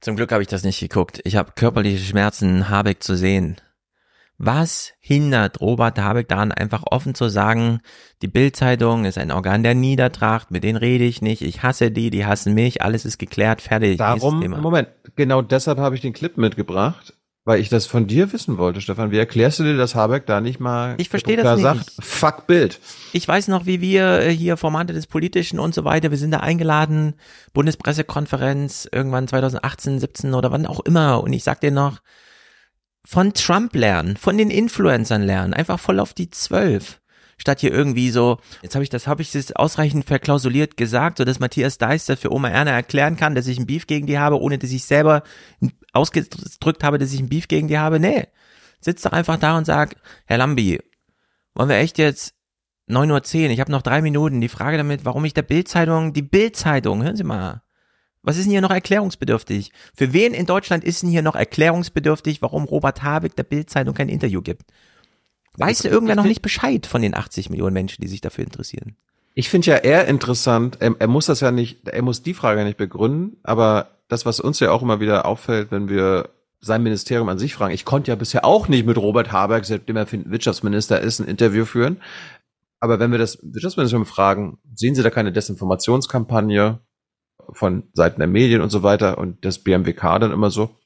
Zum 0.01 0.17
Glück 0.17 0.33
habe 0.33 0.43
ich 0.43 0.49
das 0.49 0.65
nicht 0.65 0.81
geguckt. 0.81 1.21
Ich 1.25 1.37
habe 1.37 1.53
körperliche 1.55 1.99
Schmerzen, 1.99 2.69
Habeck 2.69 3.03
zu 3.03 3.17
sehen. 3.17 3.57
Was 4.39 4.93
hindert 5.01 5.61
Robert 5.61 5.99
Habeck 5.99 6.29
daran, 6.29 6.53
einfach 6.53 6.83
offen 6.91 7.15
zu 7.15 7.29
sagen, 7.29 7.81
die 8.21 8.29
Bildzeitung 8.29 9.07
ist 9.07 9.17
ein 9.17 9.31
Organ 9.31 9.63
der 9.63 9.75
Niedertracht, 9.75 10.51
mit 10.51 10.63
denen 10.63 10.77
rede 10.77 11.05
ich 11.05 11.23
nicht, 11.23 11.41
ich 11.41 11.63
hasse 11.63 11.91
die, 11.91 12.11
die 12.11 12.27
hassen 12.27 12.53
mich, 12.53 12.83
alles 12.83 13.07
ist 13.07 13.19
geklärt, 13.19 13.63
fertig. 13.63 13.97
Darum, 13.97 14.47
Moment, 14.61 14.89
genau 15.17 15.41
deshalb 15.41 15.79
habe 15.79 15.95
ich 15.95 16.03
den 16.03 16.13
Clip 16.13 16.37
mitgebracht, 16.37 17.15
weil 17.47 17.61
ich 17.61 17.71
das 17.71 17.87
von 17.87 18.07
dir 18.07 18.31
wissen 18.33 18.59
wollte, 18.59 18.83
Stefan. 18.83 19.11
Wie 19.11 19.19
erklärst 19.19 19.61
du 19.61 19.63
dir, 19.63 19.77
dass 19.77 19.95
Habeck 19.95 20.27
da 20.27 20.43
nicht 20.43 20.61
mal 20.61 20.97
ich 20.99 21.09
verstehe 21.09 21.37
das 21.39 21.57
nicht. 21.57 21.63
sagt, 21.63 21.93
fuck 22.01 22.47
Bild? 22.47 22.79
Ich 23.13 23.27
weiß 23.27 23.49
noch, 23.49 23.65
wie 23.65 23.81
wir 23.81 24.21
äh, 24.21 24.31
hier 24.31 24.59
Formate 24.59 24.93
des 24.93 25.07
Politischen 25.07 25.59
und 25.59 25.75
so 25.75 25.85
weiter, 25.85 26.11
wir 26.11 26.19
sind 26.19 26.33
da 26.33 26.41
eingeladen, 26.41 27.15
Bundespressekonferenz, 27.55 28.87
irgendwann 28.93 29.29
2018, 29.29 30.01
17 30.01 30.35
oder 30.35 30.51
wann 30.51 30.67
auch 30.67 30.81
immer. 30.81 31.23
Und 31.23 31.33
ich 31.33 31.45
sag 31.45 31.61
dir 31.61 31.71
noch, 31.71 32.01
von 33.07 33.33
Trump 33.35 33.75
lernen, 33.75 34.17
von 34.17 34.37
den 34.37 34.51
Influencern 34.51 35.23
lernen, 35.23 35.55
einfach 35.55 35.79
voll 35.79 36.01
auf 36.01 36.13
die 36.13 36.29
Zwölf. 36.29 37.01
Statt 37.39 37.61
hier 37.61 37.73
irgendwie 37.73 38.11
so, 38.11 38.39
jetzt 38.63 38.75
habe 38.75 38.83
ich 38.83 38.91
das, 38.91 39.07
habe 39.07 39.23
ich 39.23 39.31
das 39.31 39.53
ausreichend 39.53 40.07
verklausuliert 40.07 40.77
gesagt, 40.77 41.19
so 41.19 41.25
dass 41.25 41.39
Matthias 41.39 41.79
Deister 41.79 42.17
für 42.17 42.33
Oma 42.33 42.49
Erna 42.49 42.73
erklären 42.73 43.17
kann, 43.17 43.35
dass 43.35 43.47
ich 43.47 43.59
ein 43.59 43.67
Beef 43.67 43.87
gegen 43.87 44.07
die 44.07 44.19
habe, 44.19 44.41
ohne 44.41 44.59
dass 44.59 44.71
ich 44.71 44.85
selber 44.85 45.23
ausgedrückt 45.93 46.83
habe, 46.83 46.99
dass 46.99 47.13
ich 47.13 47.21
ein 47.21 47.29
Beef 47.29 47.47
gegen 47.47 47.69
die 47.69 47.79
habe. 47.79 48.01
Nee. 48.01 48.27
Sitz 48.81 49.03
doch 49.03 49.13
einfach 49.13 49.39
da 49.39 49.57
und 49.57 49.67
sag, 49.67 49.97
Herr 50.25 50.39
Lambi, 50.39 50.81
wollen 51.55 51.69
wir 51.69 51.77
echt 51.77 51.99
jetzt 51.99 52.35
9.10 52.89 53.45
Uhr, 53.45 53.51
ich 53.51 53.61
habe 53.61 53.71
noch 53.71 53.83
drei 53.83 54.03
Minuten, 54.03 54.41
die 54.41 54.49
Frage 54.49 54.79
damit, 54.79 55.05
warum 55.05 55.25
ich 55.25 55.35
der 55.35 55.43
Bildzeitung, 55.43 56.13
die 56.13 56.23
Bildzeitung, 56.23 57.03
hören 57.03 57.17
Sie 57.17 57.25
mal, 57.25 57.63
was 58.27 58.37
ist 58.37 58.45
denn 58.45 58.51
hier 58.51 58.61
noch 58.61 58.73
erklärungsbedürftig? 58.73 59.71
Für 59.95 60.13
wen 60.13 60.35
in 60.35 60.47
Deutschland 60.47 60.83
ist 60.83 61.03
denn 61.03 61.11
hier 61.11 61.23
noch 61.23 61.37
erklärungsbedürftig, 61.37 62.43
warum 62.43 62.65
Robert 62.65 63.05
Habeck 63.05 63.37
der 63.37 63.45
Bildzeitung 63.45 63.95
kein 63.95 64.09
Interview 64.09 64.43
gibt? 64.43 64.65
Weiß 65.57 65.79
denn 65.79 65.93
irgendwer 65.93 66.17
noch 66.17 66.25
nicht 66.25 66.43
Bescheid 66.43 66.87
von 66.87 67.03
den 67.03 67.15
80 67.15 67.51
Millionen 67.51 67.73
Menschen, 67.73 68.03
die 68.03 68.09
sich 68.09 68.21
dafür 68.21 68.43
interessieren? 68.43 68.97
Ich 69.35 69.49
finde 69.49 69.69
ja 69.69 69.77
eher 69.77 70.09
interessant, 70.09 70.79
er, 70.81 70.97
er 70.99 71.07
muss 71.07 71.27
das 71.27 71.41
ja 71.41 71.53
nicht, 71.53 71.87
er 71.89 72.03
muss 72.03 72.25
die 72.25 72.35
Frage 72.35 72.65
nicht 72.65 72.77
begründen, 72.77 73.37
aber 73.45 73.91
das, 74.09 74.27
was 74.27 74.41
uns 74.41 74.59
ja 74.59 74.73
auch 74.73 74.83
immer 74.83 74.99
wieder 74.99 75.25
auffällt, 75.25 75.71
wenn 75.71 75.89
wir 75.89 76.31
sein 76.61 76.83
Ministerium 76.83 77.29
an 77.29 77.39
sich 77.39 77.55
fragen, 77.55 77.75
ich 77.75 77.85
konnte 77.85 78.11
ja 78.11 78.17
bisher 78.17 78.45
auch 78.45 78.67
nicht 78.67 78.87
mit 78.87 78.99
Robert 78.99 79.31
Habeck, 79.31 79.65
seitdem 79.67 79.97
er 79.97 80.11
Wirtschaftsminister 80.11 81.01
ist, 81.01 81.21
ein 81.21 81.29
Interview 81.29 81.65
führen. 81.65 81.99
Aber 82.81 82.99
wenn 82.99 83.13
wir 83.13 83.19
das 83.19 83.39
Wirtschaftsministerium 83.41 84.05
fragen, 84.05 84.59
sehen 84.75 84.97
Sie 84.97 85.03
da 85.05 85.11
keine 85.11 85.33
Desinformationskampagne? 85.33 86.81
Von 87.53 87.85
Seiten 87.93 88.21
der 88.21 88.29
Medien 88.29 88.61
und 88.61 88.71
so 88.71 88.83
weiter 88.83 89.19
und 89.19 89.45
das 89.45 89.59
BMWK 89.59 90.19
dann 90.19 90.33
immer 90.33 90.51
so, 90.51 90.77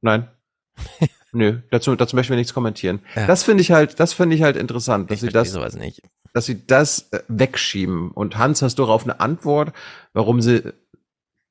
nein, 0.00 0.28
nö, 1.32 1.60
dazu, 1.70 1.94
dazu 1.96 2.16
möchten 2.16 2.32
wir 2.32 2.36
nichts 2.36 2.54
kommentieren. 2.54 3.00
Ja. 3.14 3.26
Das 3.26 3.44
finde 3.44 3.62
ich 3.62 3.70
halt, 3.70 4.00
das 4.00 4.12
finde 4.12 4.36
ich 4.36 4.42
halt 4.42 4.56
interessant, 4.56 5.10
dass 5.10 5.16
ich 5.22 5.28
sie 5.28 5.32
das, 5.32 5.52
sowas 5.52 5.76
nicht. 5.76 6.02
dass 6.32 6.46
sie 6.46 6.66
das 6.66 7.12
äh, 7.12 7.20
wegschieben. 7.28 8.10
Und 8.10 8.38
Hans, 8.38 8.62
hast 8.62 8.78
du 8.78 8.82
darauf 8.82 9.04
eine 9.04 9.20
Antwort, 9.20 9.72
warum 10.12 10.40
sie 10.40 10.72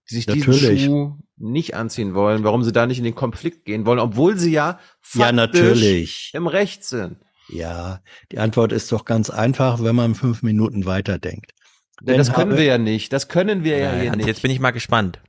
sich 0.06 0.28
Natürlich. 0.28 0.60
diesen 0.62 0.78
Schuh 0.80 1.18
nicht 1.38 1.76
anziehen 1.76 2.14
wollen, 2.14 2.44
warum 2.44 2.64
sie 2.64 2.72
da 2.72 2.86
nicht 2.86 2.98
in 2.98 3.04
den 3.04 3.16
Konflikt 3.16 3.66
gehen 3.66 3.86
wollen, 3.86 4.00
obwohl 4.00 4.38
sie 4.38 4.52
ja 4.52 4.80
ja 5.14 5.32
natürlich 5.32 6.32
im 6.34 6.48
Recht 6.48 6.84
sind. 6.84 7.18
Ja, 7.50 8.02
die 8.32 8.40
Antwort 8.40 8.72
ist 8.72 8.92
doch 8.92 9.06
ganz 9.06 9.30
einfach, 9.30 9.84
wenn 9.84 9.96
man 9.96 10.16
fünf 10.16 10.44
Minuten 10.44 10.86
weiterdenkt. 10.86 11.54
Wenn 12.02 12.18
das 12.18 12.34
können 12.34 12.58
wir 12.58 12.64
ja 12.64 12.78
nicht. 12.78 13.14
Das 13.14 13.28
können 13.28 13.64
wir 13.64 13.78
ja, 13.78 13.94
ja 13.94 14.02
hier 14.02 14.16
nicht. 14.16 14.28
Jetzt 14.28 14.42
bin 14.42 14.52
ich 14.52 14.60
mal 14.60 14.72
gespannt. 14.72 15.22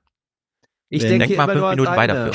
Ich 0.89 1.03
denke 1.03 1.27
Denk 1.27 1.37
mal 1.37 1.49
fünf 1.49 1.71
Minuten 1.71 1.97
weiter 1.97 2.31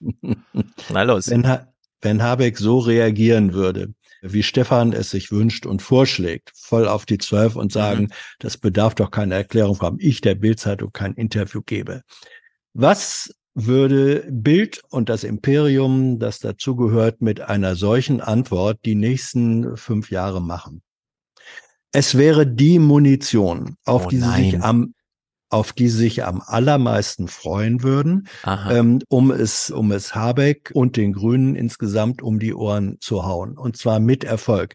Na 0.90 1.02
los. 1.02 1.30
Wenn, 1.30 1.58
wenn 2.02 2.22
Habeck 2.22 2.58
so 2.58 2.78
reagieren 2.78 3.54
würde, 3.54 3.94
wie 4.22 4.42
Stefan 4.42 4.92
es 4.92 5.10
sich 5.10 5.30
wünscht 5.32 5.66
und 5.66 5.82
vorschlägt, 5.82 6.52
voll 6.54 6.88
auf 6.88 7.06
die 7.06 7.18
Zwölf 7.18 7.56
und 7.56 7.72
sagen, 7.72 8.04
mhm. 8.04 8.12
das 8.38 8.58
bedarf 8.58 8.94
doch 8.94 9.10
keiner 9.10 9.36
Erklärung, 9.36 9.76
warum 9.80 9.98
ich 10.00 10.20
der 10.20 10.34
Bildzeitung 10.34 10.92
kein 10.92 11.14
Interview 11.14 11.62
gebe. 11.64 12.02
Was 12.74 13.34
würde 13.54 14.26
Bild 14.30 14.82
und 14.90 15.08
das 15.08 15.24
Imperium, 15.24 16.18
das 16.18 16.40
dazugehört, 16.40 17.22
mit 17.22 17.40
einer 17.40 17.74
solchen 17.74 18.20
Antwort 18.20 18.80
die 18.84 18.94
nächsten 18.94 19.76
fünf 19.76 20.10
Jahre 20.10 20.42
machen? 20.42 20.82
Es 21.96 22.18
wäre 22.18 22.46
die 22.46 22.78
Munition, 22.78 23.76
auf 23.86 24.04
oh, 24.04 24.08
die 24.10 24.18
sie 24.18 24.34
sich 24.34 24.62
am 24.62 24.92
auf 25.48 25.72
die 25.72 25.88
sie 25.88 25.98
sich 25.98 26.24
am 26.24 26.42
allermeisten 26.44 27.26
freuen 27.26 27.82
würden, 27.82 28.28
ähm, 28.68 29.00
um 29.08 29.30
es, 29.30 29.70
um 29.70 29.92
es 29.92 30.14
Habeck 30.14 30.72
und 30.74 30.96
den 30.96 31.12
Grünen 31.14 31.54
insgesamt 31.54 32.20
um 32.20 32.38
die 32.38 32.52
Ohren 32.52 32.98
zu 33.00 33.24
hauen. 33.24 33.56
Und 33.56 33.76
zwar 33.78 34.00
mit 34.00 34.24
Erfolg. 34.24 34.74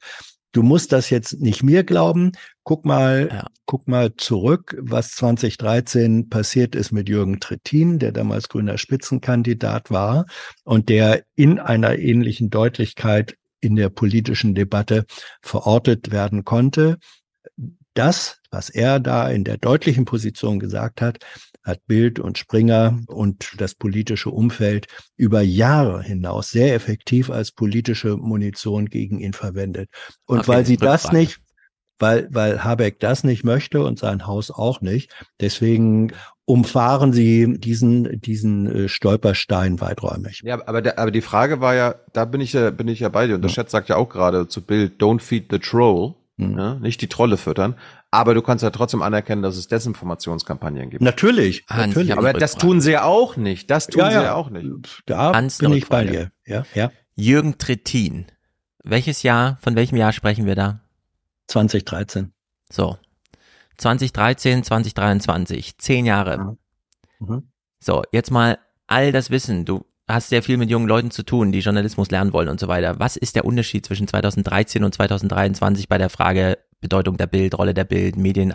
Du 0.54 0.64
musst 0.64 0.92
das 0.92 1.10
jetzt 1.10 1.40
nicht 1.40 1.62
mir 1.62 1.84
glauben. 1.84 2.32
Guck 2.64 2.86
mal, 2.86 3.30
ja. 3.32 3.48
guck 3.66 3.88
mal 3.88 4.16
zurück, 4.16 4.76
was 4.82 5.12
2013 5.12 6.30
passiert 6.30 6.74
ist 6.74 6.92
mit 6.92 7.08
Jürgen 7.08 7.40
Trittin, 7.40 8.00
der 8.00 8.12
damals 8.12 8.50
grüner 8.50 8.78
Spitzenkandidat 8.78 9.92
war 9.92 10.26
und 10.64 10.90
der 10.90 11.24
in 11.36 11.60
einer 11.60 12.00
ähnlichen 12.00 12.50
Deutlichkeit 12.50 13.36
in 13.62 13.76
der 13.76 13.90
politischen 13.90 14.56
Debatte 14.56 15.06
verortet 15.42 16.12
werden 16.12 16.44
konnte. 16.44 16.98
Das, 17.94 18.40
was 18.50 18.70
er 18.70 19.00
da 19.00 19.30
in 19.30 19.44
der 19.44 19.58
deutlichen 19.58 20.06
Position 20.06 20.60
gesagt 20.60 21.02
hat, 21.02 21.20
hat 21.64 21.86
Bild 21.86 22.20
und 22.20 22.38
Springer 22.38 23.00
und 23.08 23.54
das 23.58 23.76
politische 23.76 24.30
Umfeld 24.30 24.88
über 25.16 25.42
Jahre 25.42 26.02
hinaus 26.02 26.50
sehr 26.50 26.74
effektiv 26.74 27.30
als 27.30 27.52
politische 27.52 28.18
Munition 28.18 28.88
gegen 28.88 29.20
ihn 29.20 29.34
verwendet. 29.34 29.90
Und 30.26 30.40
okay, 30.40 30.48
weil 30.48 30.66
sie 30.66 30.78
das 30.78 31.12
nicht, 31.12 31.40
weil, 32.00 32.28
weil 32.32 32.64
Habeck 32.64 33.00
das 33.00 33.24
nicht 33.24 33.44
möchte 33.44 33.84
und 33.84 34.00
sein 34.00 34.26
Haus 34.26 34.50
auch 34.50 34.82
nicht, 34.82 35.14
deswegen 35.40 36.14
umfahren 36.52 37.14
sie 37.14 37.58
diesen, 37.58 38.20
diesen 38.20 38.68
äh, 38.68 38.90
Stolperstein 38.90 39.80
weiträumig. 39.80 40.42
Ja, 40.44 40.60
aber, 40.68 40.82
der, 40.82 41.00
aber 41.00 41.10
die 41.10 41.22
Frage 41.22 41.62
war 41.62 41.76
ja, 41.76 41.96
da 42.12 42.26
bin 42.26 42.42
ich 42.42 42.52
ja, 42.52 42.72
bin 42.72 42.90
ich 42.90 43.00
ja 43.00 43.08
bei 43.08 43.26
dir 43.26 43.36
und 43.36 43.42
der 43.42 43.50
Chat 43.50 43.70
sagt 43.70 43.88
ja 43.88 43.96
auch 43.96 44.10
gerade 44.10 44.50
zu 44.50 44.62
Bild, 44.62 45.02
don't 45.02 45.22
feed 45.22 45.46
the 45.50 45.60
troll. 45.60 46.16
Mhm. 46.36 46.58
Ja, 46.58 46.76
nicht 46.76 47.02
die 47.02 47.08
Trolle 47.08 47.38
füttern. 47.38 47.76
Aber 48.10 48.34
du 48.34 48.42
kannst 48.42 48.64
ja 48.64 48.70
trotzdem 48.70 49.02
anerkennen, 49.02 49.42
dass 49.42 49.56
es 49.56 49.70
Desinformationskampagnen 49.70 50.90
gibt. 50.90 51.02
Natürlich, 51.02 51.64
Hans, 51.70 51.96
natürlich. 51.96 52.18
Aber 52.18 52.34
das 52.34 52.56
tun 52.56 52.82
sie 52.82 52.92
ja 52.92 53.06
auch 53.06 53.38
nicht. 53.38 53.72
Das 53.72 53.88
tun 53.88 54.02
ja, 54.02 54.12
ja. 54.12 54.20
sie 54.20 54.26
ja 54.26 54.34
auch 54.34 54.50
nicht. 54.50 55.04
Da 55.06 55.34
Hans, 55.34 55.60
bin 55.60 55.72
ich 55.72 55.88
bei 55.88 56.04
dir. 56.04 56.32
Ja, 56.46 56.66
ja. 56.74 56.92
Jürgen 57.16 57.60
Trittin. 57.60 58.26
Welches 58.84 59.24
Jahr, 59.24 59.58
von 59.62 59.76
welchem 59.76 59.96
Jahr 59.96 60.12
sprechen 60.12 60.46
wir 60.46 60.56
da? 60.56 60.82
2013. 61.48 62.34
So. 62.70 62.98
2013, 63.82 64.64
2023. 64.64 65.78
Zehn 65.78 66.06
Jahre. 66.06 66.58
Mhm. 67.20 67.50
So, 67.80 68.04
jetzt 68.12 68.32
mal 68.32 68.60
all 68.88 69.12
das 69.12 69.30
Wissen. 69.30 69.66
Du 69.66 69.86
hast 70.08 70.30
sehr 70.30 70.44
viel 70.44 70.58
mit 70.58 70.70
jungen 70.70 70.88
Leuten 70.88 71.12
zu 71.12 71.24
tun, 71.24 71.52
die 71.52 71.60
Journalismus 71.60 72.12
lernen 72.12 72.34
wollen 72.34 72.50
und 72.50 72.60
so 72.60 72.68
weiter. 72.68 73.00
Was 73.00 73.18
ist 73.18 73.36
der 73.36 73.46
Unterschied 73.46 73.86
zwischen 73.86 74.08
2013 74.08 74.84
und 74.84 74.94
2023 74.94 75.88
bei 75.88 75.98
der 75.98 76.10
Frage 76.10 76.58
Bedeutung 76.82 77.18
der 77.18 77.28
Bild, 77.28 77.58
Rolle 77.58 77.74
der 77.74 77.84
Bild, 77.84 78.18
Medien, 78.18 78.54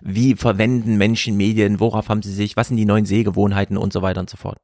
wie 0.00 0.34
verwenden 0.34 0.96
Menschen 0.96 1.36
Medien, 1.36 1.80
worauf 1.80 2.08
haben 2.08 2.22
sie 2.22 2.32
sich, 2.32 2.56
was 2.56 2.68
sind 2.68 2.76
die 2.76 2.84
neuen 2.84 3.06
Sehgewohnheiten 3.06 3.76
und 3.76 3.92
so 3.92 4.02
weiter 4.02 4.20
und 4.20 4.28
so 4.28 4.36
fort? 4.36 4.58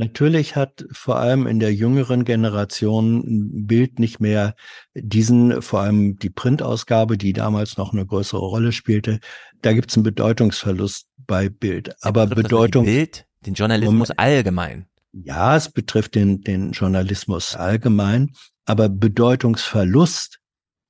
Natürlich 0.00 0.56
hat 0.56 0.86
vor 0.92 1.16
allem 1.16 1.46
in 1.46 1.60
der 1.60 1.74
jüngeren 1.74 2.24
Generation 2.24 3.66
Bild 3.66 3.98
nicht 3.98 4.18
mehr 4.18 4.54
diesen, 4.94 5.60
vor 5.60 5.80
allem 5.80 6.16
die 6.18 6.30
Printausgabe, 6.30 7.18
die 7.18 7.34
damals 7.34 7.76
noch 7.76 7.92
eine 7.92 8.06
größere 8.06 8.40
Rolle 8.40 8.72
spielte. 8.72 9.20
Da 9.60 9.74
gibt 9.74 9.90
es 9.90 9.98
einen 9.98 10.04
Bedeutungsverlust 10.04 11.06
bei 11.18 11.50
Bild. 11.50 11.94
Aber 12.00 12.26
Bedeutung. 12.26 12.86
Bild, 12.86 13.26
den 13.44 13.52
Journalismus 13.52 14.08
um, 14.08 14.14
allgemein. 14.16 14.86
Ja, 15.12 15.54
es 15.54 15.70
betrifft 15.70 16.14
den, 16.14 16.40
den 16.40 16.72
Journalismus 16.72 17.54
allgemein, 17.54 18.32
aber 18.64 18.88
Bedeutungsverlust 18.88 20.38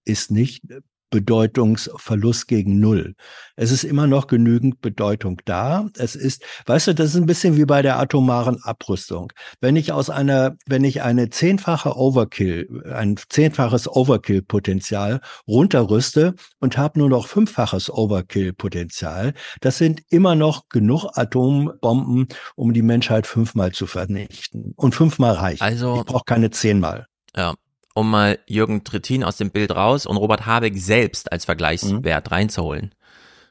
ist 0.05 0.31
nicht 0.31 0.63
Bedeutungsverlust 1.11 2.49
gegen 2.49 2.81
Null. 2.81 3.15
Es 3.57 3.71
ist 3.73 3.85
immer 3.85 4.07
noch 4.07 4.27
genügend 4.27 4.81
Bedeutung 4.81 5.41
da. 5.45 5.87
Es 5.97 6.15
ist, 6.15 6.45
weißt 6.67 6.89
du, 6.89 6.95
das 6.95 7.11
ist 7.11 7.17
ein 7.17 7.27
bisschen 7.27 7.57
wie 7.57 7.65
bei 7.65 7.83
der 7.83 7.99
atomaren 7.99 8.63
Abrüstung. 8.63 9.33
Wenn 9.61 9.77
ich 9.77 9.93
aus 9.93 10.09
einer, 10.09 10.57
wenn 10.67 10.85
ich 10.85 11.03
eine 11.03 11.31
zehnfache 11.31 11.97
Overkill, 11.97 12.85
ein 12.95 13.17
zehnfaches 13.29 13.89
Overkill-Potenzial 13.89 15.21
runterrüste 15.47 16.35
und 16.61 16.79
habe 16.79 16.99
nur 16.99 17.09
noch 17.09 17.27
fünffaches 17.27 17.91
Overkill-Potenzial, 17.91 19.35
das 19.61 19.79
sind 19.79 20.03
immer 20.09 20.35
noch 20.35 20.69
genug 20.69 21.11
Atombomben, 21.15 22.29
um 22.55 22.73
die 22.73 22.83
Menschheit 22.83 23.27
fünfmal 23.27 23.73
zu 23.73 23.87
vernichten. 23.87 24.73
Und 24.77 24.95
fünfmal 24.95 25.35
reicht. 25.35 25.63
Also, 25.63 25.97
ich 25.97 26.05
brauche 26.05 26.25
keine 26.25 26.51
zehnmal. 26.51 27.07
Ja, 27.37 27.55
um 28.01 28.11
mal 28.11 28.39
Jürgen 28.47 28.85
Trittin 28.85 29.25
aus 29.25 29.37
dem 29.37 29.51
Bild 29.51 29.71
raus 29.75 30.07
und 30.07 30.17
Robert 30.17 30.47
Habeck 30.47 30.77
selbst 30.77 31.31
als 31.31 31.45
Vergleichswert 31.45 32.27
mhm. 32.27 32.35
reinzuholen. 32.35 32.95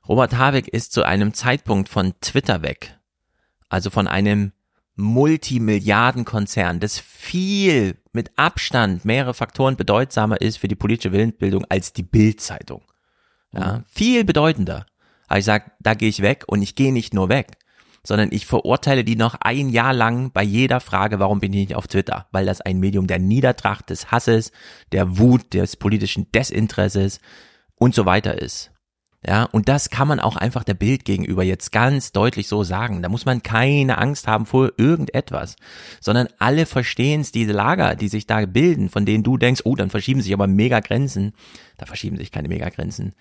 Robert 0.07 0.37
Habeck 0.37 0.67
ist 0.67 0.91
zu 0.91 1.03
einem 1.03 1.33
Zeitpunkt 1.33 1.87
von 1.87 2.13
Twitter 2.19 2.61
weg, 2.61 2.97
also 3.69 3.89
von 3.89 4.07
einem 4.07 4.51
Multimilliardenkonzern, 4.95 6.79
das 6.79 6.99
viel 6.99 7.97
mit 8.11 8.31
Abstand 8.35 9.05
mehrere 9.05 9.33
Faktoren 9.33 9.77
bedeutsamer 9.77 10.41
ist 10.41 10.57
für 10.57 10.67
die 10.67 10.75
politische 10.75 11.11
Willensbildung 11.11 11.65
als 11.69 11.93
die 11.93 12.03
Bildzeitung. 12.03 12.81
Ja, 13.53 13.77
mhm. 13.77 13.83
viel 13.89 14.23
bedeutender. 14.25 14.85
Aber 15.27 15.39
ich 15.39 15.45
sag, 15.45 15.71
da 15.79 15.93
gehe 15.93 16.09
ich 16.09 16.21
weg 16.21 16.43
und 16.47 16.61
ich 16.61 16.75
gehe 16.75 16.91
nicht 16.91 17.13
nur 17.13 17.29
weg 17.29 17.57
sondern 18.03 18.29
ich 18.31 18.45
verurteile 18.45 19.03
die 19.03 19.15
noch 19.15 19.35
ein 19.41 19.69
Jahr 19.69 19.93
lang 19.93 20.31
bei 20.31 20.43
jeder 20.43 20.79
Frage, 20.79 21.19
warum 21.19 21.39
bin 21.39 21.53
ich 21.53 21.69
nicht 21.69 21.75
auf 21.75 21.87
Twitter? 21.87 22.27
Weil 22.31 22.45
das 22.45 22.61
ein 22.61 22.79
Medium 22.79 23.07
der 23.07 23.19
Niedertracht, 23.19 23.89
des 23.89 24.11
Hasses, 24.11 24.51
der 24.91 25.17
Wut, 25.17 25.53
des 25.53 25.75
politischen 25.75 26.31
Desinteresses 26.31 27.19
und 27.75 27.95
so 27.95 28.05
weiter 28.05 28.41
ist. 28.41 28.71
Ja, 29.25 29.43
und 29.43 29.67
das 29.67 29.89
kann 29.89 30.07
man 30.07 30.21
auch 30.21 30.37
einfach 30.37 30.63
der 30.63 30.75
Bild 30.75 31.03
gegenüber 31.03 31.43
jetzt 31.43 31.73
ganz 31.73 32.13
deutlich 32.13 32.47
so 32.47 32.63
sagen. 32.63 33.01
Da 33.01 33.09
muss 33.09 33.25
man 33.25 33.43
keine 33.43 33.97
Angst 33.97 34.27
haben 34.27 34.45
vor 34.45 34.71
irgendetwas, 34.77 35.57
sondern 35.99 36.29
alle 36.39 36.65
verstehen 36.65 37.19
es, 37.19 37.33
diese 37.33 37.51
Lager, 37.51 37.95
die 37.95 38.07
sich 38.07 38.27
da 38.27 38.45
bilden, 38.45 38.87
von 38.87 39.05
denen 39.05 39.23
du 39.23 39.37
denkst, 39.37 39.63
oh, 39.65 39.75
dann 39.75 39.89
verschieben 39.89 40.21
sich 40.21 40.31
aber 40.33 40.47
Megagrenzen. 40.47 41.33
Da 41.77 41.85
verschieben 41.85 42.15
sich 42.15 42.31
keine 42.31 42.47
Megagrenzen. 42.47 43.13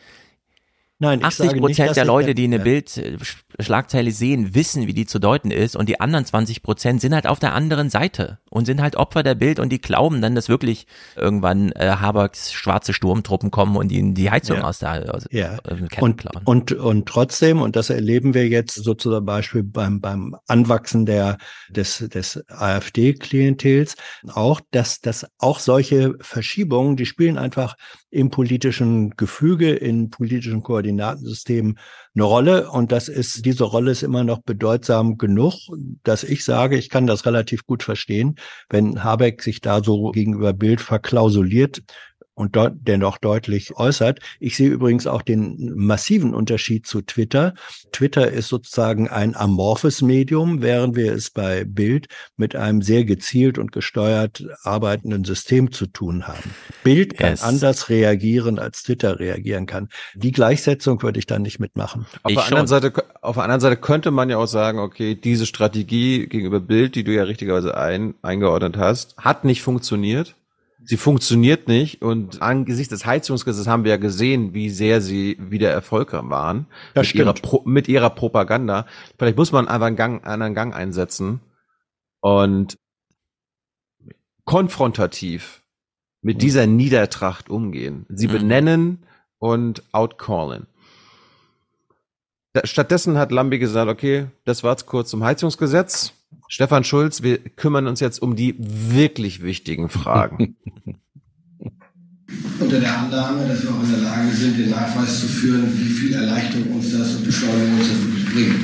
Nein, 1.01 1.23
80 1.23 1.59
Prozent 1.59 1.97
der 1.97 2.05
Leute, 2.05 2.35
die 2.35 2.45
eine 2.45 2.59
Bildschlagzeile 2.59 4.11
sehen, 4.11 4.57
wissen, 4.57 4.89
wie 4.89 4.95
die 4.95 5.07
zu 5.07 5.21
deuten 5.21 5.53
ist 5.53 5.77
und 5.77 5.89
die 5.89 6.01
anderen 6.01 6.25
20 6.25 6.63
Prozent 6.65 7.01
sind 7.01 7.15
halt 7.15 7.29
auf 7.29 7.39
der 7.39 7.55
anderen 7.55 7.89
Seite 7.89 8.39
und 8.51 8.65
sind 8.65 8.83
halt 8.83 8.97
Opfer 8.97 9.23
der 9.23 9.37
Bild 9.37 9.61
und 9.61 9.71
die 9.71 9.81
glauben 9.81 10.21
dann, 10.21 10.35
dass 10.35 10.49
wirklich 10.49 10.89
irgendwann 11.15 11.71
äh, 11.73 11.97
Habacks 12.01 12.53
schwarze 12.53 12.93
Sturmtruppen 12.93 13.53
kommen 13.53 13.77
und 13.77 13.93
ihnen 13.93 14.15
die 14.15 14.29
Heizung 14.29 14.57
ja. 14.57 14.65
aus 14.65 14.81
der 14.81 15.15
aus, 15.15 15.27
ja. 15.31 15.59
und, 16.01 16.17
klauen. 16.17 16.43
Und, 16.45 16.73
und 16.73 17.07
trotzdem, 17.07 17.63
und 17.63 17.77
das 17.77 17.91
erleben 17.91 18.35
wir 18.35 18.49
jetzt 18.49 18.75
so 18.75 18.95
zum 18.95 19.25
Beispiel 19.25 19.63
beim, 19.63 20.01
beim 20.01 20.35
Anwachsen 20.49 21.07
der, 21.07 21.39
des, 21.71 21.99
des 21.99 22.43
AfD-Klientels 22.49 23.95
auch, 24.33 24.61
dass, 24.73 25.01
dass 25.01 25.27
auch 25.39 25.61
solche 25.61 26.15
Verschiebungen, 26.21 26.97
die 26.97 27.07
spielen 27.07 27.39
einfach 27.39 27.77
im 28.11 28.31
politischen 28.31 29.11
Gefüge, 29.11 29.73
in 29.73 30.11
politischen 30.11 30.63
Koordinatensystemen 30.63 31.79
eine 32.15 32.25
Rolle. 32.25 32.71
Und 32.71 32.91
das 32.91 33.09
ist, 33.09 33.45
diese 33.45 33.65
Rolle 33.65 33.91
ist 33.91 34.03
immer 34.03 34.25
noch 34.25 34.41
bedeutsam 34.41 35.19
genug, 35.19 35.55
dass 36.05 36.25
ich 36.25 36.45
sage, 36.45 36.79
ich 36.79 36.89
kann 36.89 37.07
das 37.07 37.27
relativ 37.27 37.67
gut 37.67 37.83
verstehen, 37.83 38.37
wenn 38.71 39.05
Habeck 39.05 39.43
sich 39.43 39.61
da 39.61 39.83
so 39.83 40.11
gegenüber 40.11 40.53
Bild 40.53 40.81
verklausuliert 40.81 41.83
und 42.39 42.55
dort 42.55 42.75
dennoch 42.83 43.19
deutlich 43.19 43.77
äußert. 43.77 44.21
Ich 44.39 44.57
sehe 44.57 44.69
übrigens 44.69 45.07
auch 45.07 45.23
den 45.23 45.73
massiven 45.75 46.35
Unterschied 46.35 46.87
zu 46.87 47.03
Twitter. 47.03 47.55
Twitter 47.91 48.31
ist 48.31 48.49
sozusagen 48.49 49.09
ein 49.09 49.35
amorphes 49.35 50.03
Medium, 50.03 50.63
während 50.63 50.95
wir 50.95 51.13
es 51.13 51.31
bei 51.31 51.65
Bild 51.65 52.07
mit 52.37 52.55
einem 52.55 52.81
sehr 52.81 53.05
gezielt 53.05 53.59
und 53.59 53.73
gesteuert 53.73 54.45
arbeitenden 54.63 55.25
System 55.25 55.73
zu 55.73 55.87
tun 55.87 56.29
haben. 56.29 56.55
Bild 56.85 57.19
kann 57.19 57.31
yes. 57.31 57.43
anders 57.43 57.89
reagieren, 57.89 58.61
als 58.61 58.85
Twitter 58.85 59.19
reagieren 59.19 59.67
kann. 59.67 59.89
Die 60.15 60.33
Gleichsetzung 60.33 61.03
würde 61.03 61.19
ich 61.19 61.27
dann 61.27 61.43
nicht 61.43 61.59
mitmachen. 61.59 62.07
Auf 62.23 62.33
der, 62.33 62.45
anderen 62.45 62.69
Seite, 62.69 62.93
auf 63.21 63.35
der 63.35 63.45
anderen 63.45 63.61
Seite 63.61 63.77
könnte 63.77 64.13
man 64.13 64.31
ja 64.31 64.37
auch 64.37 64.47
sagen, 64.47 64.79
okay, 64.79 65.17
diese 65.17 65.45
Strategie 65.45 66.29
gegenüber 66.29 66.61
Bild, 66.61 66.95
die 66.95 67.03
du 67.03 67.13
ja 67.13 67.25
richtigerweise 67.25 67.77
ein, 67.77 68.15
eingeordnet 68.23 68.77
hast, 68.77 69.17
hat 69.17 69.45
nicht 69.45 69.63
funktioniert 69.63 70.37
sie 70.85 70.97
funktioniert 70.97 71.69
nicht 71.69 72.03
und 72.03 72.43
angesichts 72.43 72.91
des 72.91 73.07
Heizungsgesetzes 73.07 73.67
haben 73.67 73.85
wir 73.85 73.91
ja 73.91 73.97
gesehen, 73.97 74.55
wie 74.55 74.71
sehr 74.71 75.01
sie 75.01 75.37
wieder 75.41 75.71
erfolgreich 75.71 76.23
waren 76.25 76.67
das 76.95 77.07
mit, 77.07 77.15
ihrer 77.17 77.35
Pro 77.35 77.63
mit 77.65 77.89
ihrer 77.89 78.11
Propaganda. 78.11 78.87
Vielleicht 79.19 79.37
muss 79.37 79.53
man 79.53 79.69
einfach 79.69 79.87
einen 79.87 79.97
Gang, 79.97 80.25
einen 80.25 80.33
anderen 80.33 80.55
Gang 80.55 80.75
einsetzen 80.75 81.41
und 82.21 82.79
konfrontativ 84.45 85.63
mit 86.23 86.37
mhm. 86.37 86.41
dieser 86.41 86.67
Niedertracht 86.67 87.51
umgehen. 87.51 88.07
Sie 88.09 88.29
mhm. 88.29 88.33
benennen 88.33 89.07
und 89.39 89.83
outcallen. 89.93 90.67
Stattdessen 92.65 93.19
hat 93.19 93.31
Lambi 93.31 93.59
gesagt, 93.59 93.91
okay, 93.91 94.27
das 94.45 94.65
war's 94.65 94.87
kurz 94.87 95.11
zum 95.11 95.23
Heizungsgesetz. 95.23 96.15
Stefan 96.51 96.83
Schulz, 96.83 97.23
wir 97.23 97.39
kümmern 97.39 97.87
uns 97.87 98.01
jetzt 98.01 98.23
um 98.23 98.35
die 98.35 98.55
wirklich 98.59 99.43
wichtigen 99.43 99.91
Fragen. 99.91 100.57
Unter 102.61 102.81
der 102.81 102.99
Annahme, 102.99 103.47
dass 103.47 103.63
wir 103.63 103.71
auch 103.71 103.83
in 103.83 103.91
der 103.91 104.01
Lage 104.01 104.31
sind, 104.33 104.59
den 104.59 104.71
Nachweis 104.71 105.21
zu 105.21 105.27
führen, 105.27 105.71
wie 105.79 105.85
viel 105.85 106.15
Erleichterung 106.15 106.77
uns 106.77 106.93
das 106.93 107.17
und 107.17 107.25
Beschleunigung 107.25 107.79
uns 107.79 107.89
das 107.89 108.03
wirklich 108.03 108.25
bringt. 108.33 108.55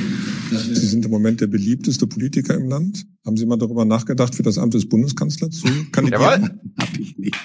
Sie 0.75 0.87
sind 0.87 1.05
im 1.05 1.11
Moment 1.11 1.41
der 1.41 1.47
beliebteste 1.47 2.05
Politiker 2.05 2.55
im 2.55 2.69
Land. 2.69 3.05
Haben 3.25 3.37
Sie 3.37 3.45
mal 3.45 3.57
darüber 3.57 3.85
nachgedacht, 3.85 4.35
für 4.35 4.43
das 4.43 4.57
Amt 4.57 4.75
des 4.75 4.87
Bundeskanzlers 4.87 5.57
zu 5.57 5.67
kandidieren? 5.91 6.59
Hab 6.77 6.99
ich 6.99 7.17
nicht. 7.17 7.35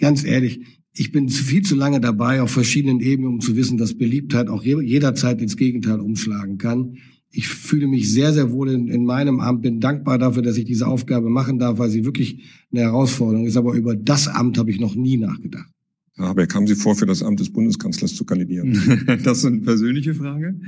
Ganz 0.00 0.24
ehrlich, 0.24 0.60
ich 0.92 1.12
bin 1.12 1.28
viel 1.28 1.62
zu 1.62 1.76
lange 1.76 2.00
dabei 2.00 2.42
auf 2.42 2.50
verschiedenen 2.50 3.00
Ebenen, 3.00 3.34
um 3.34 3.40
zu 3.40 3.54
wissen, 3.54 3.76
dass 3.76 3.96
Beliebtheit 3.96 4.48
auch 4.48 4.62
jederzeit 4.64 5.40
ins 5.40 5.56
Gegenteil 5.56 6.00
umschlagen 6.00 6.58
kann 6.58 6.96
ich 7.36 7.48
fühle 7.48 7.86
mich 7.86 8.10
sehr, 8.10 8.32
sehr 8.32 8.50
wohl 8.50 8.70
in, 8.70 8.88
in 8.88 9.04
meinem 9.04 9.40
Amt, 9.40 9.60
bin 9.62 9.78
dankbar 9.78 10.18
dafür, 10.18 10.42
dass 10.42 10.56
ich 10.56 10.64
diese 10.64 10.86
Aufgabe 10.86 11.28
machen 11.28 11.58
darf, 11.58 11.78
weil 11.78 11.90
sie 11.90 12.06
wirklich 12.06 12.44
eine 12.72 12.80
Herausforderung 12.82 13.46
ist. 13.46 13.58
Aber 13.58 13.74
über 13.74 13.94
das 13.94 14.26
Amt 14.26 14.56
habe 14.56 14.70
ich 14.70 14.80
noch 14.80 14.94
nie 14.94 15.18
nachgedacht. 15.18 15.68
Herr 16.14 16.28
Habeck, 16.28 16.54
haben 16.54 16.66
Sie 16.66 16.74
vor, 16.74 16.96
für 16.96 17.04
das 17.04 17.22
Amt 17.22 17.40
des 17.40 17.52
Bundeskanzlers 17.52 18.14
zu 18.14 18.24
kandidieren? 18.24 18.80
das 19.22 19.38
ist 19.38 19.44
eine 19.44 19.60
persönliche 19.60 20.14
Frage. 20.14 20.58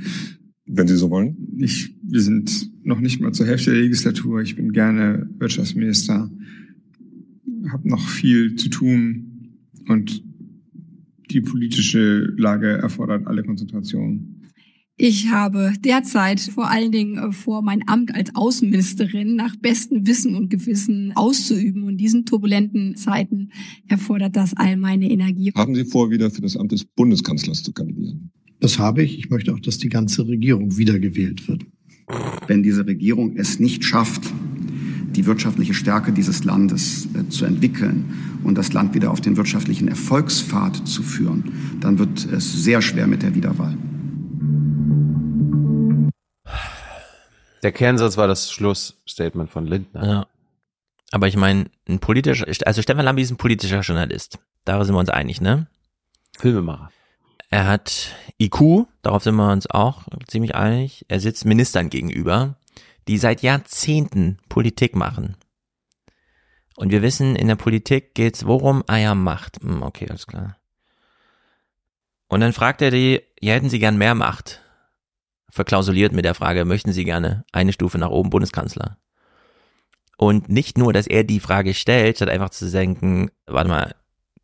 Wenn 0.67 0.87
Sie 0.87 0.95
so 0.95 1.09
wollen. 1.09 1.35
Ich, 1.57 1.95
wir 2.03 2.21
sind 2.21 2.71
noch 2.83 2.99
nicht 2.99 3.19
mal 3.19 3.31
zur 3.31 3.47
Hälfte 3.47 3.71
der 3.71 3.81
Legislatur. 3.81 4.41
Ich 4.41 4.55
bin 4.55 4.71
gerne 4.71 5.27
Wirtschaftsminister, 5.39 6.29
habe 7.71 7.89
noch 7.89 8.07
viel 8.07 8.55
zu 8.55 8.69
tun 8.69 9.55
und 9.87 10.23
die 11.31 11.41
politische 11.41 12.31
Lage 12.37 12.67
erfordert 12.67 13.25
alle 13.25 13.43
Konzentration. 13.43 14.28
Ich 15.01 15.31
habe 15.31 15.71
derzeit 15.79 16.41
vor 16.41 16.69
allen 16.69 16.91
Dingen 16.91 17.17
äh, 17.17 17.31
vor, 17.31 17.61
mein 17.61 17.87
Amt 17.87 18.13
als 18.13 18.35
Außenministerin 18.35 19.33
nach 19.33 19.55
bestem 19.55 20.05
Wissen 20.05 20.35
und 20.35 20.49
Gewissen 20.49 21.13
auszuüben. 21.15 21.83
Und 21.83 21.91
in 21.91 21.97
diesen 21.97 22.25
turbulenten 22.25 22.97
Zeiten 22.97 23.49
erfordert 23.87 24.35
das 24.35 24.57
all 24.57 24.75
meine 24.75 25.09
Energie. 25.09 25.53
Haben 25.55 25.73
Sie 25.73 25.85
vor, 25.85 26.11
wieder 26.11 26.29
für 26.29 26.41
das 26.41 26.57
Amt 26.57 26.73
des 26.73 26.83
Bundeskanzlers 26.83 27.63
zu 27.63 27.71
kandidieren? 27.71 28.29
Das 28.59 28.77
habe 28.77 29.01
ich. 29.01 29.17
Ich 29.17 29.29
möchte 29.29 29.53
auch, 29.53 29.61
dass 29.61 29.77
die 29.77 29.87
ganze 29.87 30.27
Regierung 30.27 30.77
wiedergewählt 30.77 31.47
wird. 31.47 31.65
Wenn 32.47 32.61
diese 32.61 32.85
Regierung 32.85 33.37
es 33.37 33.57
nicht 33.57 33.85
schafft, 33.85 34.23
die 35.15 35.25
wirtschaftliche 35.25 35.73
Stärke 35.73 36.11
dieses 36.11 36.43
Landes 36.43 37.07
äh, 37.13 37.29
zu 37.29 37.45
entwickeln 37.45 38.03
und 38.43 38.57
das 38.57 38.73
Land 38.73 38.93
wieder 38.95 39.11
auf 39.11 39.21
den 39.21 39.37
wirtschaftlichen 39.37 39.87
Erfolgspfad 39.87 40.85
zu 40.85 41.03
führen, 41.03 41.53
dann 41.79 41.99
wird 41.99 42.27
es 42.33 42.65
sehr 42.65 42.81
schwer 42.81 43.07
mit 43.07 43.23
der 43.23 43.33
Wiederwahl. 43.33 43.77
Der 47.63 47.71
Kernsatz 47.71 48.17
war 48.17 48.27
das 48.27 48.51
Schlussstatement 48.51 49.49
von 49.49 49.65
Lindner. 49.65 50.05
Ja. 50.05 50.27
Aber 51.11 51.27
ich 51.27 51.35
meine, 51.35 51.65
ein 51.87 51.99
politischer, 51.99 52.45
also 52.65 52.81
Stefan 52.81 53.05
Lambi 53.05 53.21
ist 53.21 53.31
ein 53.31 53.37
politischer 53.37 53.81
Journalist. 53.81 54.39
Darüber 54.65 54.85
sind 54.85 54.95
wir 54.95 54.99
uns 54.99 55.09
einig, 55.09 55.41
ne? 55.41 55.67
Filmemacher. 56.37 56.91
Er 57.49 57.67
hat 57.67 58.15
IQ, 58.39 58.85
darauf 59.01 59.23
sind 59.23 59.35
wir 59.35 59.51
uns 59.51 59.67
auch 59.67 60.03
ziemlich 60.27 60.53
einig. 60.53 61.05
Er 61.07 61.19
sitzt 61.19 61.45
Ministern 61.45 61.89
gegenüber, 61.89 62.55
die 63.07 63.17
seit 63.17 63.41
Jahrzehnten 63.41 64.37
Politik 64.49 64.95
machen. 64.95 65.35
Und 66.75 66.91
wir 66.91 67.01
wissen, 67.01 67.35
in 67.35 67.47
der 67.47 67.55
Politik 67.55 68.13
geht's 68.13 68.45
worum? 68.45 68.83
Ja, 68.89 69.15
Macht. 69.15 69.61
Hm, 69.61 69.81
okay, 69.81 70.07
alles 70.09 70.27
klar. 70.27 70.57
Und 72.27 72.41
dann 72.41 72.53
fragt 72.53 72.81
er 72.83 72.91
die, 72.91 73.21
ja, 73.41 73.55
hätten 73.55 73.69
Sie 73.69 73.79
gern 73.79 73.97
mehr 73.97 74.13
Macht? 74.13 74.61
Verklausuliert 75.51 76.13
mit 76.13 76.25
der 76.25 76.35
Frage, 76.35 76.65
möchten 76.65 76.91
Sie 76.91 77.05
gerne 77.05 77.45
eine 77.51 77.73
Stufe 77.73 77.97
nach 77.97 78.09
oben 78.09 78.29
Bundeskanzler? 78.29 78.97
Und 80.17 80.49
nicht 80.49 80.77
nur, 80.77 80.91
dass 80.91 81.07
er 81.07 81.23
die 81.23 81.39
Frage 81.39 81.73
stellt, 81.73 82.17
statt 82.17 82.29
einfach 82.29 82.49
zu 82.49 82.69
denken, 82.69 83.31
warte 83.45 83.69
mal, 83.69 83.95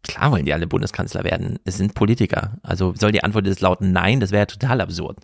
Klar 0.08 0.32
wollen 0.32 0.46
die 0.46 0.54
alle 0.54 0.68
Bundeskanzler 0.68 1.24
werden. 1.24 1.58
Es 1.66 1.78
sind 1.78 1.96
Politiker. 1.96 2.58
Also 2.62 2.94
soll 2.96 3.12
die 3.12 3.24
Antwort 3.24 3.48
jetzt 3.48 3.62
lauten 3.62 3.92
Nein? 3.92 4.20
Das 4.20 4.32
wäre 4.32 4.42
ja 4.42 4.46
total 4.46 4.82
absurd. 4.82 5.18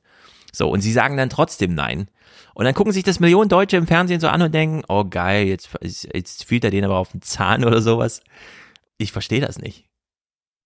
So, 0.51 0.69
und 0.69 0.81
sie 0.81 0.91
sagen 0.91 1.17
dann 1.17 1.29
trotzdem 1.29 1.75
Nein. 1.75 2.09
Und 2.53 2.65
dann 2.65 2.73
gucken 2.73 2.91
sich 2.91 3.03
das 3.03 3.19
Millionen 3.19 3.49
Deutsche 3.49 3.77
im 3.77 3.87
Fernsehen 3.87 4.19
so 4.19 4.27
an 4.27 4.41
und 4.41 4.53
denken, 4.53 4.83
oh 4.87 5.05
geil, 5.05 5.47
jetzt, 5.47 5.69
jetzt 5.81 6.45
fühlt 6.45 6.63
er 6.63 6.71
den 6.71 6.83
aber 6.83 6.97
auf 6.97 7.11
den 7.11 7.21
Zahn 7.21 7.63
oder 7.63 7.81
sowas. 7.81 8.21
Ich 8.97 9.11
verstehe 9.11 9.39
das 9.39 9.59
nicht. 9.59 9.87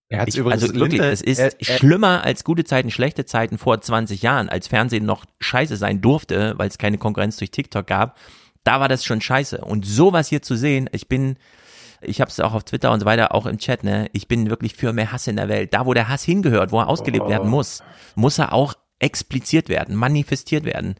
Er 0.08 0.20
hat's 0.20 0.34
ich, 0.34 0.40
übrigens 0.40 0.62
also 0.62 0.74
wirklich, 0.74 1.00
Linde- 1.00 1.10
es 1.12 1.20
ist 1.20 1.38
er- 1.38 1.52
er- 1.58 1.78
schlimmer 1.78 2.22
als 2.24 2.44
gute 2.44 2.64
Zeiten, 2.64 2.90
schlechte 2.90 3.24
Zeiten 3.24 3.58
vor 3.58 3.80
20 3.80 4.22
Jahren, 4.22 4.48
als 4.48 4.68
Fernsehen 4.68 5.04
noch 5.04 5.24
scheiße 5.40 5.76
sein 5.76 6.00
durfte, 6.00 6.54
weil 6.56 6.68
es 6.68 6.78
keine 6.78 6.98
Konkurrenz 6.98 7.36
durch 7.38 7.50
TikTok 7.50 7.86
gab. 7.86 8.16
Da 8.64 8.78
war 8.80 8.88
das 8.88 9.04
schon 9.04 9.20
scheiße. 9.20 9.58
Und 9.58 9.84
sowas 9.86 10.28
hier 10.28 10.42
zu 10.42 10.56
sehen, 10.56 10.88
ich 10.92 11.08
bin, 11.08 11.36
ich 12.00 12.20
habe 12.20 12.30
es 12.30 12.38
auch 12.40 12.54
auf 12.54 12.64
Twitter 12.64 12.92
und 12.92 13.00
so 13.00 13.06
weiter, 13.06 13.34
auch 13.34 13.46
im 13.46 13.58
Chat, 13.58 13.82
ne, 13.84 14.08
ich 14.12 14.28
bin 14.28 14.48
wirklich 14.50 14.74
für 14.76 14.92
mehr 14.92 15.10
Hass 15.12 15.26
in 15.26 15.36
der 15.36 15.48
Welt. 15.48 15.74
Da, 15.74 15.86
wo 15.86 15.94
der 15.94 16.08
Hass 16.08 16.22
hingehört, 16.22 16.70
wo 16.72 16.78
er 16.80 16.88
ausgelebt 16.88 17.26
Oh. 17.26 17.28
werden 17.30 17.48
muss, 17.50 17.82
muss 18.14 18.38
er 18.38 18.52
auch 18.52 18.74
expliziert 19.00 19.68
werden, 19.68 19.94
manifestiert 19.96 20.64
werden. 20.64 20.94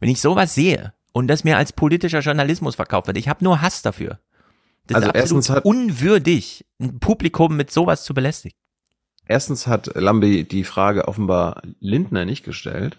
Wenn 0.00 0.08
ich 0.10 0.20
sowas 0.20 0.54
sehe 0.54 0.92
und 1.12 1.28
das 1.28 1.44
mir 1.44 1.56
als 1.56 1.72
politischer 1.72 2.20
Journalismus 2.20 2.74
verkauft 2.74 3.06
wird, 3.06 3.16
ich 3.18 3.28
habe 3.28 3.42
nur 3.44 3.60
Hass 3.62 3.82
dafür. 3.82 4.18
Das 4.92 4.96
Also 5.02 5.08
ist 5.08 5.14
erstens 5.14 5.50
hat- 5.50 5.64
unwürdig, 5.64 6.64
ein 6.80 6.98
Publikum 7.00 7.56
mit 7.56 7.70
sowas 7.70 8.04
zu 8.04 8.14
belästigen. 8.14 8.56
Erstens 9.26 9.66
hat 9.66 9.94
Lambi 9.94 10.44
die 10.44 10.64
Frage 10.64 11.06
offenbar 11.08 11.62
Lindner 11.78 12.24
nicht 12.24 12.44
gestellt. 12.44 12.98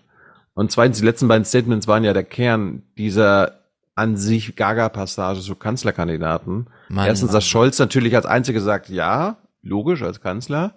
Und 0.54 0.72
zweitens, 0.72 1.00
die 1.00 1.06
letzten 1.06 1.28
beiden 1.28 1.46
Statements 1.46 1.88
waren 1.88 2.04
ja 2.04 2.14
der 2.14 2.24
Kern 2.24 2.84
dieser 2.98 3.60
an 3.96 4.16
sich 4.18 4.56
Gaga-Passage 4.56 5.42
zu 5.42 5.56
Kanzlerkandidaten. 5.56 6.68
Mann, 6.90 7.08
Erstens, 7.08 7.28
Mann, 7.30 7.36
dass 7.36 7.46
Scholz 7.48 7.78
natürlich 7.80 8.16
als 8.16 8.26
Einziger 8.26 8.62
sagt, 8.62 8.90
ja, 8.90 9.38
logisch, 9.62 10.02
als 10.02 10.22
Kanzler. 10.22 10.76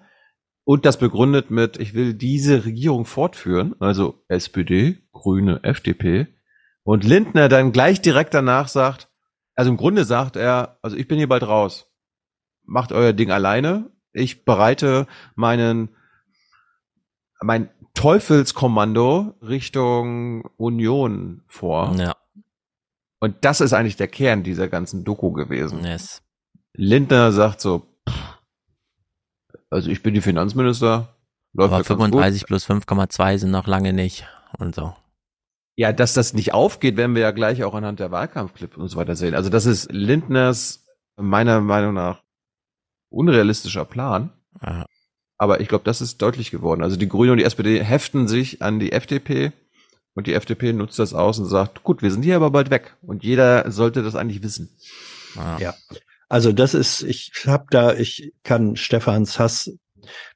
Und 0.64 0.84
das 0.86 0.98
begründet 0.98 1.50
mit, 1.50 1.76
ich 1.78 1.94
will 1.94 2.14
diese 2.14 2.64
Regierung 2.64 3.04
fortführen, 3.04 3.74
also 3.80 4.24
SPD, 4.28 4.98
Grüne, 5.12 5.60
FDP. 5.62 6.26
Und 6.82 7.04
Lindner 7.04 7.48
dann 7.48 7.70
gleich 7.72 8.00
direkt 8.02 8.34
danach 8.34 8.68
sagt, 8.68 9.08
also 9.54 9.70
im 9.70 9.76
Grunde 9.76 10.04
sagt 10.04 10.36
er, 10.36 10.78
also 10.82 10.96
ich 10.96 11.08
bin 11.08 11.18
hier 11.18 11.28
bald 11.28 11.44
raus. 11.44 11.90
Macht 12.64 12.92
euer 12.92 13.12
Ding 13.12 13.30
alleine. 13.30 13.90
Ich 14.12 14.44
bereite 14.44 15.06
meinen, 15.34 15.90
mein 17.40 17.70
Teufelskommando 17.94 19.34
Richtung 19.42 20.44
Union 20.56 21.42
vor. 21.46 21.94
Ja. 21.96 22.14
Und 23.20 23.44
das 23.44 23.60
ist 23.60 23.72
eigentlich 23.72 23.96
der 23.96 24.08
Kern 24.08 24.42
dieser 24.42 24.68
ganzen 24.68 25.04
Doku 25.04 25.32
gewesen. 25.32 25.84
Yes. 25.84 26.22
Lindner 26.74 27.32
sagt 27.32 27.60
so, 27.60 27.86
also 29.70 29.90
ich 29.90 30.02
bin 30.02 30.14
die 30.14 30.20
Finanzminister, 30.20 31.16
läuft 31.52 31.72
Aber 31.72 31.78
mir 31.78 31.84
ganz 31.84 31.88
gut. 31.88 31.98
35 31.98 32.46
plus 32.46 32.68
5,2 32.68 33.38
sind 33.38 33.50
noch 33.50 33.66
lange 33.66 33.92
nicht 33.92 34.26
und 34.58 34.74
so. 34.74 34.94
Ja, 35.76 35.92
dass 35.92 36.14
das 36.14 36.34
nicht 36.34 36.54
aufgeht, 36.54 36.96
werden 36.96 37.14
wir 37.14 37.22
ja 37.22 37.32
gleich 37.32 37.64
auch 37.64 37.74
anhand 37.74 37.98
der 37.98 38.10
Wahlkampfclips 38.10 38.76
und 38.76 38.88
so 38.88 38.96
weiter 38.96 39.16
sehen. 39.16 39.34
Also 39.34 39.50
das 39.50 39.66
ist 39.66 39.90
Lindners 39.90 40.86
meiner 41.16 41.60
Meinung 41.60 41.94
nach 41.94 42.22
unrealistischer 43.10 43.84
Plan. 43.84 44.32
Ja. 44.62 44.86
Aber 45.36 45.60
ich 45.60 45.68
glaube, 45.68 45.84
das 45.84 46.00
ist 46.00 46.22
deutlich 46.22 46.50
geworden. 46.50 46.82
Also 46.82 46.96
die 46.96 47.08
Grünen 47.08 47.32
und 47.32 47.38
die 47.38 47.44
SPD 47.44 47.82
heften 47.82 48.28
sich 48.28 48.62
an 48.62 48.78
die 48.78 48.92
FDP 48.92 49.52
und 50.14 50.28
die 50.28 50.34
FDP 50.34 50.72
nutzt 50.72 50.98
das 50.98 51.12
aus 51.12 51.40
und 51.40 51.46
sagt, 51.46 51.82
gut, 51.82 52.02
wir 52.02 52.10
sind 52.10 52.22
hier 52.22 52.36
aber 52.36 52.50
bald 52.50 52.70
weg. 52.70 52.96
Und 53.02 53.24
jeder 53.24 53.70
sollte 53.70 54.02
das 54.02 54.14
eigentlich 54.14 54.42
wissen. 54.42 54.70
Ja. 55.58 55.74
Also 56.28 56.52
das 56.52 56.74
ist, 56.74 57.02
ich 57.02 57.32
habe 57.46 57.66
da, 57.70 57.94
ich 57.94 58.32
kann 58.44 58.76
Stefans 58.76 59.38
Hass, 59.38 59.76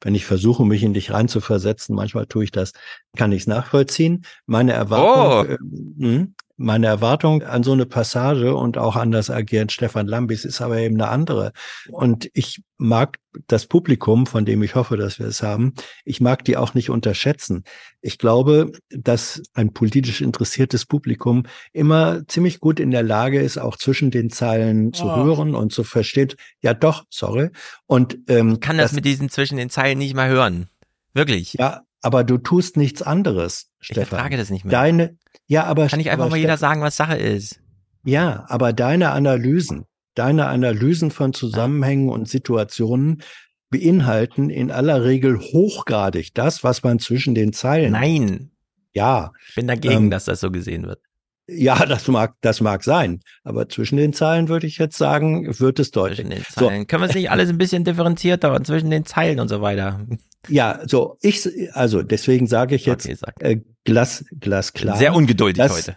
wenn 0.01 0.15
ich 0.15 0.24
versuche, 0.24 0.65
mich 0.65 0.82
in 0.82 0.95
dich 0.95 1.11
reinzuversetzen, 1.12 1.95
manchmal 1.95 2.27
tue 2.27 2.45
ich 2.45 2.51
das, 2.53 2.73
kann 3.16 3.32
ich 3.32 3.43
es 3.43 3.47
nachvollziehen. 3.47 4.24
Meine 4.47 4.73
Erwartung, 4.73 5.59
Oh. 5.59 6.03
äh, 6.05 6.27
meine 6.59 6.86
Erwartung 6.89 7.43
an 7.44 7.62
so 7.62 7.72
eine 7.72 7.86
Passage 7.86 8.55
und 8.55 8.76
auch 8.76 8.97
an 8.97 9.10
das 9.12 9.30
Agieren 9.30 9.68
Stefan 9.70 10.06
Lambis 10.06 10.44
ist 10.44 10.60
aber 10.60 10.78
eben 10.78 10.97
eine 11.01 11.09
andere. 11.09 11.52
Und 11.90 12.28
ich 12.35 12.62
mag 12.76 13.18
das 13.47 13.66
Publikum, 13.66 14.26
von 14.26 14.44
dem 14.44 14.62
ich 14.62 14.74
hoffe, 14.74 14.97
dass 14.97 15.18
wir 15.18 15.26
es 15.26 15.43
haben, 15.43 15.72
ich 16.05 16.20
mag 16.20 16.44
die 16.44 16.56
auch 16.56 16.74
nicht 16.74 16.90
unterschätzen. 16.90 17.62
Ich 18.01 18.18
glaube, 18.18 18.72
dass 18.90 19.40
ein 19.55 19.72
politisch 19.72 20.20
interessiertes 20.20 20.85
Publikum 20.85 21.44
immer 21.72 22.26
ziemlich 22.26 22.59
gut 22.60 22.80
in 22.80 22.90
der 22.90 23.02
Lage 23.05 23.40
ist, 23.40 23.59
auch 23.59 23.76
zwischen 23.76 24.10
den 24.10 24.28
Zeilen 24.30 24.93
zu 24.93 25.05
Oh. 25.05 25.16
hören 25.24 25.55
und 25.55 25.72
zu 25.72 25.85
verstehen. 25.85 26.32
Ja, 26.60 26.74
doch, 26.74 27.05
sorry. 27.09 27.51
Und 27.86 28.18
ähm, 28.28 28.59
Kann 28.60 28.78
das, 28.78 28.93
mit 28.93 29.05
diesen 29.05 29.28
zwischen 29.30 29.56
den 29.56 29.70
Zeilen 29.70 29.98
nicht 29.98 30.14
mal 30.14 30.28
hören. 30.28 30.68
Wirklich. 31.14 31.55
ja, 31.55 31.82
aber 32.02 32.22
du 32.24 32.39
tust 32.39 32.76
nichts 32.76 33.02
anderes, 33.02 33.70
Ich 33.80 33.86
Stefan. 33.89 34.18
ertrage 34.18 34.36
das 34.36 34.51
nicht 34.51 34.64
mehr. 34.64 34.70
Deine, 34.72 35.16
ja, 35.48 35.64
aber 35.64 35.88
Kann 35.88 35.98
nicht 35.98 36.10
einfach 36.10 36.28
mal 36.28 36.36
jeder 36.36 36.58
sagen, 36.58 36.82
was 36.82 36.96
Sache 36.96 37.16
ist. 37.16 37.60
Ja, 38.04 38.44
aber 38.48 38.72
deine 38.72 39.10
Analysen, 39.10 39.86
deine 40.14 40.46
Analysen 40.46 41.10
von 41.10 41.32
Zusammenhängen 41.32 42.10
und 42.10 42.28
Situationen 42.28 43.22
beinhalten 43.70 44.50
in 44.50 44.70
aller 44.70 45.04
Regel 45.04 45.38
hochgradig 45.38 46.34
das, 46.34 46.64
was 46.64 46.82
man 46.82 46.98
zwischen 46.98 47.34
den 47.34 47.52
Zeilen. 47.52 47.92
Nein. 47.92 48.50
Ja. 48.92 49.32
Ich 49.48 49.54
bin 49.54 49.66
dagegen, 49.66 49.94
Ähm, 49.94 50.10
dass 50.10 50.26
das 50.26 50.40
so 50.40 50.50
gesehen 50.50 50.86
wird. 50.86 51.00
Ja, 51.50 51.86
das 51.86 52.06
mag, 52.08 52.34
das 52.42 52.60
mag 52.60 52.84
sein. 52.84 53.20
Aber 53.42 53.68
zwischen 53.70 53.96
den 53.96 54.12
Zeilen 54.12 54.48
würde 54.48 54.66
ich 54.66 54.76
jetzt 54.76 54.98
sagen, 54.98 55.58
wird 55.58 55.78
es 55.78 55.90
deutlich. 55.90 56.18
Zwischen 56.18 56.30
den 56.30 56.44
Zeilen. 56.44 56.86
Können 56.86 57.02
wir 57.02 57.08
es 57.08 57.14
nicht 57.14 57.30
alles 57.30 57.48
ein 57.48 57.56
bisschen 57.56 57.84
differenzierter 57.84 58.54
und 58.54 58.66
zwischen 58.66 58.90
den 58.90 59.06
Zeilen 59.06 59.40
und 59.40 59.48
so 59.48 59.62
weiter? 59.62 60.06
Ja, 60.48 60.80
so 60.86 61.16
ich, 61.20 61.48
also 61.74 62.02
deswegen 62.02 62.46
sage 62.46 62.74
ich 62.74 62.86
jetzt 62.86 63.06
Okay, 63.06 63.14
sag. 63.14 63.34
äh, 63.42 63.60
Glas, 63.84 64.24
Glas 64.38 64.72
klar. 64.72 64.96
Sehr 64.96 65.14
ungeduldig 65.14 65.58
das, 65.58 65.72
heute. 65.72 65.96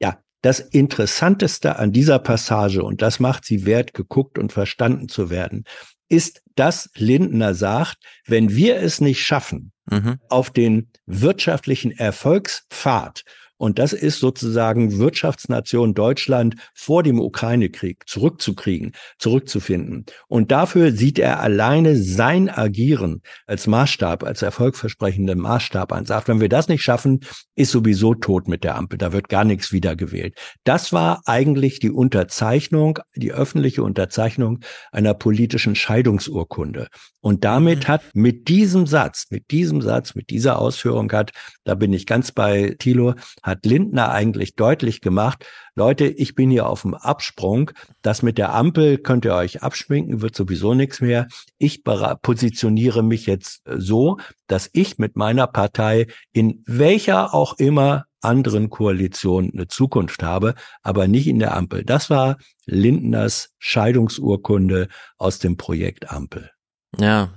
Ja, 0.00 0.18
das 0.42 0.60
Interessanteste 0.60 1.76
an 1.76 1.92
dieser 1.92 2.18
Passage 2.18 2.82
und 2.82 3.02
das 3.02 3.20
macht 3.20 3.44
sie 3.44 3.64
wert, 3.66 3.94
geguckt 3.94 4.38
und 4.38 4.52
verstanden 4.52 5.08
zu 5.08 5.30
werden, 5.30 5.64
ist, 6.08 6.42
dass 6.56 6.90
Lindner 6.94 7.54
sagt, 7.54 7.98
wenn 8.26 8.54
wir 8.54 8.76
es 8.76 9.00
nicht 9.00 9.20
schaffen, 9.20 9.72
Mhm. 9.90 10.20
auf 10.28 10.50
den 10.50 10.90
wirtschaftlichen 11.06 11.90
Erfolgspfad 11.90 13.24
und 13.62 13.78
das 13.78 13.92
ist 13.92 14.18
sozusagen 14.18 14.98
Wirtschaftsnation 14.98 15.94
Deutschland 15.94 16.56
vor 16.74 17.04
dem 17.04 17.20
Ukraine-Krieg 17.20 18.02
zurückzukriegen, 18.08 18.90
zurückzufinden. 19.20 20.04
Und 20.26 20.50
dafür 20.50 20.90
sieht 20.90 21.20
er 21.20 21.38
alleine 21.38 21.94
sein 21.94 22.50
Agieren 22.50 23.22
als 23.46 23.68
Maßstab, 23.68 24.24
als 24.24 24.42
erfolgversprechenden 24.42 25.38
Maßstab 25.38 25.92
an. 25.92 26.06
Sagt, 26.06 26.26
wenn 26.26 26.40
wir 26.40 26.48
das 26.48 26.66
nicht 26.66 26.82
schaffen, 26.82 27.20
ist 27.54 27.70
sowieso 27.70 28.16
tot 28.16 28.48
mit 28.48 28.64
der 28.64 28.74
Ampel. 28.74 28.98
Da 28.98 29.12
wird 29.12 29.28
gar 29.28 29.44
nichts 29.44 29.70
wiedergewählt. 29.70 30.36
Das 30.64 30.92
war 30.92 31.22
eigentlich 31.26 31.78
die 31.78 31.92
Unterzeichnung, 31.92 32.98
die 33.14 33.32
öffentliche 33.32 33.84
Unterzeichnung 33.84 34.58
einer 34.90 35.14
politischen 35.14 35.76
Scheidungsurkunde. 35.76 36.88
Und 37.20 37.44
damit 37.44 37.86
hat 37.86 38.02
mit 38.12 38.48
diesem 38.48 38.88
Satz, 38.88 39.26
mit 39.30 39.52
diesem 39.52 39.82
Satz, 39.82 40.16
mit 40.16 40.30
dieser 40.30 40.58
Ausführung 40.58 41.12
hat, 41.12 41.30
da 41.62 41.76
bin 41.76 41.92
ich 41.92 42.06
ganz 42.06 42.32
bei 42.32 42.74
Thilo, 42.80 43.14
hat 43.44 43.51
Lindner 43.64 44.10
eigentlich 44.10 44.54
deutlich 44.56 45.00
gemacht, 45.00 45.46
Leute, 45.74 46.06
ich 46.06 46.34
bin 46.34 46.50
hier 46.50 46.68
auf 46.68 46.82
dem 46.82 46.94
Absprung. 46.94 47.70
Das 48.02 48.22
mit 48.22 48.36
der 48.36 48.54
Ampel 48.54 48.98
könnt 48.98 49.24
ihr 49.24 49.34
euch 49.34 49.62
abschminken, 49.62 50.20
wird 50.20 50.36
sowieso 50.36 50.74
nichts 50.74 51.00
mehr. 51.00 51.28
Ich 51.58 51.82
positioniere 51.84 53.02
mich 53.02 53.26
jetzt 53.26 53.66
äh, 53.66 53.76
so, 53.78 54.18
dass 54.46 54.68
ich 54.72 54.98
mit 54.98 55.16
meiner 55.16 55.46
Partei 55.46 56.08
in 56.32 56.62
welcher 56.66 57.32
auch 57.34 57.58
immer 57.58 58.04
anderen 58.20 58.70
Koalition 58.70 59.50
eine 59.52 59.66
Zukunft 59.66 60.22
habe, 60.22 60.54
aber 60.82 61.08
nicht 61.08 61.26
in 61.26 61.38
der 61.38 61.56
Ampel. 61.56 61.84
Das 61.84 62.08
war 62.08 62.36
Lindners 62.66 63.50
Scheidungsurkunde 63.58 64.88
aus 65.18 65.38
dem 65.38 65.56
Projekt 65.56 66.10
Ampel. 66.10 66.50
Ja. 66.98 67.32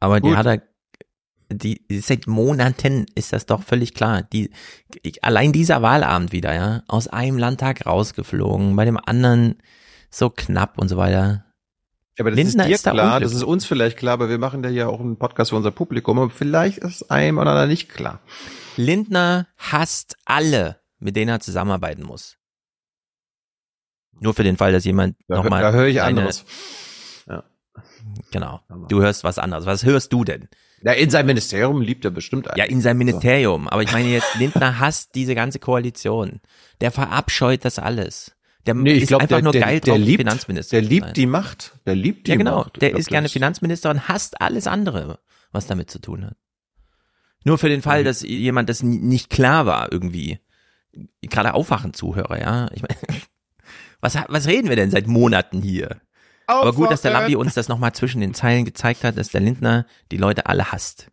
Aber 0.00 0.20
die 0.20 0.28
Gut. 0.28 0.36
hat 0.36 0.46
er, 0.46 0.62
die, 1.50 1.82
seit 2.00 2.26
Monaten 2.26 3.06
ist 3.14 3.32
das 3.32 3.46
doch 3.46 3.62
völlig 3.62 3.94
klar. 3.94 4.22
Die, 4.22 4.50
ich, 5.02 5.24
allein 5.24 5.52
dieser 5.52 5.82
Wahlabend 5.82 6.32
wieder, 6.32 6.54
ja, 6.54 6.82
aus 6.88 7.08
einem 7.08 7.38
Landtag 7.38 7.86
rausgeflogen, 7.86 8.74
bei 8.76 8.84
dem 8.84 8.98
anderen 8.98 9.56
so 10.10 10.30
knapp 10.30 10.78
und 10.78 10.88
so 10.88 10.96
weiter. 10.96 11.44
Ja, 12.18 12.22
aber 12.22 12.30
das 12.30 12.38
Lindner 12.38 12.64
ist 12.64 12.68
dir 12.68 12.74
ist 12.76 12.86
da 12.86 12.90
klar, 12.92 13.04
das 13.04 13.14
unglücklich. 13.32 13.36
ist 13.36 13.42
uns 13.44 13.64
vielleicht 13.66 13.96
klar, 13.98 14.14
aber 14.14 14.28
wir 14.28 14.38
machen 14.38 14.62
da 14.62 14.68
ja 14.70 14.86
auch 14.88 15.00
einen 15.00 15.18
Podcast 15.18 15.50
für 15.50 15.56
unser 15.56 15.70
Publikum, 15.70 16.18
aber 16.18 16.30
vielleicht 16.30 16.78
ist 16.78 17.10
einem 17.10 17.38
oder 17.38 17.50
anderen 17.50 17.68
nicht 17.68 17.90
klar. 17.90 18.20
Lindner 18.76 19.46
hasst 19.58 20.16
alle, 20.24 20.80
mit 20.98 21.16
denen 21.16 21.28
er 21.28 21.40
zusammenarbeiten 21.40 22.02
muss. 22.04 22.36
Nur 24.18 24.32
für 24.34 24.44
den 24.44 24.56
Fall, 24.56 24.72
dass 24.72 24.84
jemand 24.84 25.16
Da, 25.28 25.36
nochmal. 25.36 25.60
da 25.60 25.72
höre 25.72 25.86
ich 25.88 26.00
anderes. 26.00 26.44
Ja. 27.28 27.44
Genau. 28.30 28.60
Du 28.88 29.02
hörst 29.02 29.24
was 29.24 29.38
anderes. 29.38 29.66
Was 29.66 29.84
hörst 29.84 30.10
du 30.12 30.24
denn? 30.24 30.48
Ja, 30.86 30.92
in 30.92 31.10
seinem 31.10 31.26
Ministerium 31.26 31.80
liebt 31.82 32.04
er 32.04 32.10
bestimmt 32.12 32.48
einen. 32.48 32.58
Ja, 32.58 32.64
in 32.64 32.80
seinem 32.80 32.98
Ministerium. 32.98 33.68
Aber 33.68 33.82
ich 33.82 33.92
meine 33.92 34.08
jetzt, 34.08 34.34
Lindner 34.38 34.78
hasst 34.78 35.14
diese 35.14 35.34
ganze 35.34 35.58
Koalition. 35.58 36.40
Der 36.80 36.90
verabscheut 36.92 37.64
das 37.64 37.78
alles. 37.78 38.32
Der 38.66 38.74
Nee, 38.74 38.92
ich 38.94 39.02
ist 39.02 39.08
glaub, 39.08 39.22
einfach 39.22 39.36
der- 39.36 39.42
nur 39.44 39.52
der- 39.52 39.60
geil 39.62 39.80
der 39.80 39.94
drauf, 39.94 40.02
liebt- 40.04 40.20
Finanzminister 40.20 40.80
der 40.80 40.88
liebt 40.88 41.16
die 41.16 41.26
Macht. 41.26 41.78
Der 41.86 41.94
liebt 41.94 42.26
die 42.26 42.30
Ja, 42.32 42.36
genau. 42.36 42.58
Macht. 42.58 42.80
Der 42.80 42.90
glaub, 42.90 43.00
ist 43.00 43.08
gerne 43.08 43.28
Finanzminister 43.28 43.90
und 43.90 44.08
hasst 44.08 44.40
alles 44.40 44.66
andere, 44.66 45.18
was 45.52 45.66
damit 45.66 45.90
zu 45.90 46.00
tun 46.00 46.24
hat. 46.26 46.36
Nur 47.44 47.58
für 47.58 47.68
den 47.68 47.78
Mhm. 47.78 47.82
Fall, 47.84 48.02
dass 48.04 48.22
jemand 48.22 48.68
das 48.68 48.82
nicht 48.82 49.30
klar 49.30 49.66
war 49.66 49.92
irgendwie. 49.92 50.40
Gerade 51.22 51.54
aufwachen 51.54 51.94
Zuhörer, 51.94 52.40
ja. 52.40 52.68
Ich 52.74 52.82
meine, 52.82 52.96
was, 54.00 54.16
was 54.28 54.46
reden 54.48 54.68
wir 54.68 54.76
denn 54.76 54.90
seit 54.90 55.06
Monaten 55.06 55.62
hier? 55.62 56.00
Aber 56.46 56.72
gut, 56.72 56.90
dass 56.90 57.02
der! 57.02 57.12
Lambi 57.12 57.36
uns 57.36 57.54
das 57.54 57.68
nochmal 57.68 57.92
zwischen 57.92 58.20
den 58.20 58.34
Zeilen 58.34 58.64
gezeigt 58.64 59.04
hat, 59.04 59.16
dass 59.18 59.30
der 59.30 59.40
Lindner 59.40 59.86
die 60.12 60.16
Leute 60.16 60.46
alle 60.46 60.72
hasst. 60.72 61.10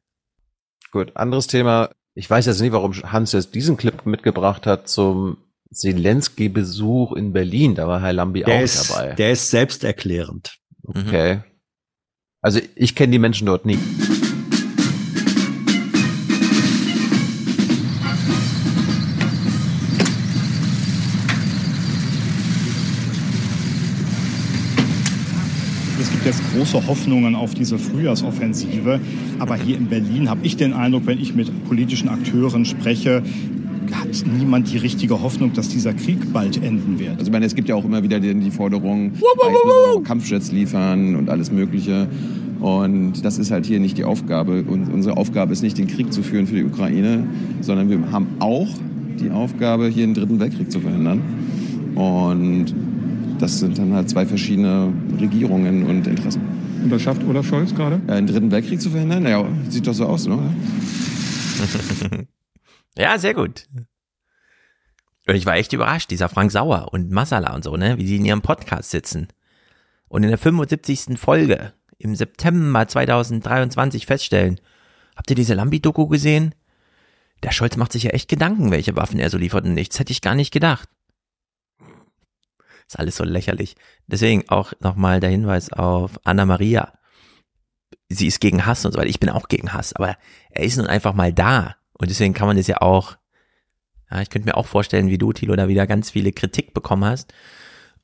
Gut, 0.91 1.15
anderes 1.15 1.47
Thema. 1.47 1.89
Ich 2.13 2.29
weiß 2.29 2.45
jetzt 2.45 2.61
nicht, 2.61 2.71
warum 2.71 2.93
Hans 2.93 3.31
jetzt 3.31 3.55
diesen 3.55 3.75
Clip 3.77 4.05
mitgebracht 4.05 4.67
hat 4.67 4.87
zum 4.87 5.37
Zelensky-Besuch 5.71 7.13
in 7.13 7.33
Berlin. 7.33 7.73
Da 7.73 7.87
war 7.87 8.01
Herr 8.01 8.13
Lambi 8.13 8.43
Der 8.43 8.57
auch 8.59 8.61
ist, 8.61 8.91
dabei. 8.91 9.13
der 9.13 9.31
ist 9.31 9.49
selbsterklärend. 9.49 10.57
Okay. 10.83 11.41
Also 12.41 12.59
ich 12.75 12.93
kenne 12.95 13.11
die 13.13 13.19
Menschen 13.19 13.47
dort 13.47 13.65
nicht. 13.65 13.79
Gibt 26.23 26.35
jetzt 26.37 26.53
große 26.53 26.87
Hoffnungen 26.87 27.35
auf 27.35 27.53
diese 27.53 27.77
Frühjahrsoffensive. 27.77 29.01
Aber 29.39 29.55
hier 29.57 29.75
in 29.75 29.87
Berlin 29.87 30.29
habe 30.29 30.39
ich 30.43 30.55
den 30.55 30.71
Eindruck, 30.71 31.05
wenn 31.05 31.19
ich 31.19 31.35
mit 31.35 31.67
politischen 31.67 32.07
Akteuren 32.07 32.63
spreche, 32.63 33.23
hat 33.91 34.23
niemand 34.39 34.71
die 34.71 34.77
richtige 34.77 35.21
Hoffnung, 35.21 35.51
dass 35.51 35.67
dieser 35.67 35.93
Krieg 35.93 36.31
bald 36.31 36.63
enden 36.63 36.97
wird. 36.97 37.13
Also 37.13 37.25
ich 37.25 37.31
meine, 37.31 37.45
es 37.45 37.55
gibt 37.55 37.67
ja 37.67 37.75
auch 37.75 37.83
immer 37.83 38.03
wieder 38.03 38.21
die, 38.21 38.33
die 38.35 38.51
Forderung, 38.51 39.11
Kampfjets 40.05 40.53
liefern 40.53 41.17
und 41.17 41.29
alles 41.29 41.51
Mögliche. 41.51 42.07
Und 42.61 43.25
das 43.25 43.37
ist 43.37 43.51
halt 43.51 43.65
hier 43.65 43.81
nicht 43.81 43.97
die 43.97 44.05
Aufgabe. 44.05 44.63
Und 44.65 44.93
unsere 44.93 45.17
Aufgabe 45.17 45.51
ist 45.51 45.61
nicht, 45.61 45.77
den 45.77 45.87
Krieg 45.87 46.13
zu 46.13 46.23
führen 46.23 46.47
für 46.47 46.55
die 46.55 46.63
Ukraine, 46.63 47.27
sondern 47.59 47.89
wir 47.89 47.99
haben 48.13 48.27
auch 48.39 48.69
die 49.19 49.29
Aufgabe, 49.29 49.87
hier 49.87 50.05
einen 50.05 50.13
dritten 50.13 50.39
Weltkrieg 50.39 50.71
zu 50.71 50.79
verhindern. 50.79 51.21
Und 51.95 52.73
das 53.43 53.59
sind 53.59 53.77
dann 53.77 53.93
halt 53.93 54.09
zwei 54.09 54.25
verschiedene 54.25 54.93
Regierungen 55.19 55.85
und 55.85 56.07
Interessen. 56.07 56.41
Und 56.81 56.89
das 56.89 57.01
schafft 57.01 57.21
Olaf 57.25 57.45
Scholz 57.45 57.75
gerade? 57.75 58.01
Äh, 58.07 58.13
einen 58.13 58.27
dritten 58.27 58.49
Weltkrieg 58.51 58.81
zu 58.81 58.89
verhindern? 58.89 59.25
Ja, 59.25 59.45
sieht 59.67 59.85
doch 59.85 59.93
so 59.93 60.05
aus, 60.05 60.25
oder? 60.27 60.39
Ja, 62.95 63.17
sehr 63.17 63.33
gut. 63.33 63.67
Und 65.27 65.33
ich 65.33 65.47
war 65.47 65.55
echt 65.55 65.73
überrascht, 65.73 66.11
dieser 66.11 66.29
Frank 66.29 66.51
Sauer 66.51 66.89
und 66.91 67.09
Masala 67.09 67.55
und 67.55 67.63
so, 67.63 67.75
ne, 67.75 67.97
wie 67.97 68.05
die 68.05 68.17
in 68.17 68.25
ihrem 68.25 68.43
Podcast 68.43 68.91
sitzen. 68.91 69.29
Und 70.07 70.21
in 70.21 70.29
der 70.29 70.37
75. 70.37 71.17
Folge 71.17 71.73
im 71.97 72.15
September 72.15 72.87
2023 72.87 74.05
feststellen, 74.05 74.61
habt 75.15 75.27
ihr 75.31 75.35
diese 75.35 75.55
Lambi-Doku 75.55 76.07
gesehen? 76.07 76.53
Der 77.41 77.51
Scholz 77.51 77.77
macht 77.77 77.93
sich 77.93 78.03
ja 78.03 78.11
echt 78.11 78.29
Gedanken, 78.29 78.69
welche 78.69 78.95
Waffen 78.95 79.19
er 79.19 79.31
so 79.31 79.39
liefert 79.39 79.65
und 79.65 79.73
nichts 79.73 79.97
hätte 79.97 80.11
ich 80.11 80.21
gar 80.21 80.35
nicht 80.35 80.53
gedacht. 80.53 80.87
Ist 82.87 82.99
alles 82.99 83.15
so 83.15 83.23
lächerlich. 83.23 83.75
Deswegen 84.07 84.49
auch 84.49 84.73
nochmal 84.79 85.19
der 85.19 85.29
Hinweis 85.29 85.71
auf 85.71 86.19
Anna 86.23 86.45
Maria. 86.45 86.93
Sie 88.09 88.27
ist 88.27 88.39
gegen 88.39 88.65
Hass 88.65 88.85
und 88.85 88.91
so 88.91 88.99
weiter. 88.99 89.09
Ich 89.09 89.19
bin 89.19 89.29
auch 89.29 89.47
gegen 89.47 89.73
Hass, 89.73 89.93
aber 89.93 90.17
er 90.51 90.63
ist 90.63 90.77
nun 90.77 90.87
einfach 90.87 91.13
mal 91.13 91.33
da. 91.33 91.75
Und 91.93 92.09
deswegen 92.09 92.33
kann 92.33 92.47
man 92.47 92.57
das 92.57 92.67
ja 92.67 92.81
auch, 92.81 93.17
ja, 94.11 94.21
ich 94.21 94.29
könnte 94.29 94.47
mir 94.47 94.57
auch 94.57 94.67
vorstellen, 94.67 95.09
wie 95.09 95.17
du, 95.17 95.33
Thilo, 95.33 95.55
da 95.55 95.67
wieder 95.67 95.87
ganz 95.87 96.11
viele 96.11 96.31
Kritik 96.31 96.73
bekommen 96.73 97.05
hast. 97.05 97.33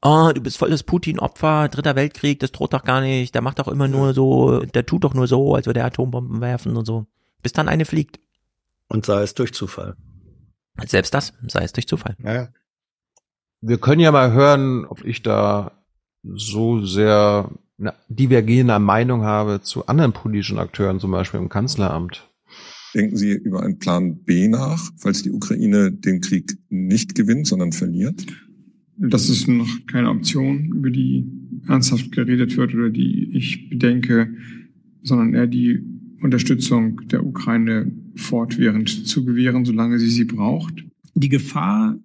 Oh, 0.01 0.31
du 0.33 0.41
bist 0.41 0.57
voll 0.57 0.69
das 0.69 0.83
Putin-Opfer, 0.83 1.67
dritter 1.67 1.95
Weltkrieg, 1.95 2.39
das 2.39 2.53
droht 2.53 2.73
doch 2.73 2.85
gar 2.85 3.01
nicht, 3.01 3.35
der 3.35 3.41
macht 3.41 3.59
doch 3.59 3.67
immer 3.67 3.89
nur 3.89 4.13
so, 4.13 4.61
der 4.61 4.85
tut 4.85 5.03
doch 5.03 5.13
nur 5.13 5.27
so, 5.27 5.55
als 5.55 5.65
würde 5.65 5.81
er 5.81 5.87
Atombomben 5.87 6.39
werfen 6.39 6.77
und 6.77 6.85
so. 6.85 7.05
Bis 7.41 7.51
dann 7.51 7.67
eine 7.67 7.83
fliegt. 7.83 8.19
Und 8.87 9.05
sei 9.05 9.23
es 9.23 9.33
durch 9.33 9.53
Zufall. 9.53 9.97
Selbst 10.85 11.13
das, 11.13 11.33
sei 11.47 11.63
es 11.63 11.73
durch 11.73 11.87
Zufall. 11.87 12.15
Ja. 12.23 12.47
Wir 13.61 13.77
können 13.77 13.99
ja 13.99 14.11
mal 14.11 14.31
hören, 14.31 14.85
ob 14.85 15.03
ich 15.03 15.21
da 15.21 15.71
so 16.23 16.85
sehr 16.85 17.51
eine 17.77 17.93
divergierende 18.07 18.79
Meinung 18.79 19.23
habe 19.23 19.61
zu 19.61 19.85
anderen 19.87 20.13
politischen 20.13 20.59
Akteuren, 20.59 20.99
zum 20.99 21.11
Beispiel 21.11 21.39
im 21.39 21.49
Kanzleramt. 21.49 22.29
Denken 22.95 23.17
Sie 23.17 23.31
über 23.31 23.61
einen 23.61 23.77
Plan 23.77 24.23
B 24.23 24.47
nach, 24.47 24.91
falls 24.97 25.23
die 25.23 25.31
Ukraine 25.31 25.91
den 25.91 26.21
Krieg 26.21 26.57
nicht 26.69 27.15
gewinnt, 27.15 27.47
sondern 27.47 27.71
verliert? 27.71 28.25
Das 28.97 29.29
ist 29.29 29.47
noch 29.47 29.69
keine 29.87 30.09
Option, 30.09 30.71
über 30.73 30.89
die 30.89 31.29
ernsthaft 31.67 32.11
geredet 32.11 32.57
wird 32.57 32.73
oder 32.73 32.89
die 32.89 33.29
ich 33.33 33.69
bedenke, 33.69 34.33
sondern 35.03 35.33
eher 35.33 35.47
die 35.47 35.79
Unterstützung 36.21 37.07
der 37.07 37.25
Ukraine 37.25 37.91
fortwährend 38.15 39.07
zu 39.07 39.23
gewähren, 39.23 39.65
solange 39.65 39.99
sie 39.99 40.09
sie 40.09 40.25
braucht. 40.25 40.73
Die 41.13 41.29
Gefahr 41.29 41.97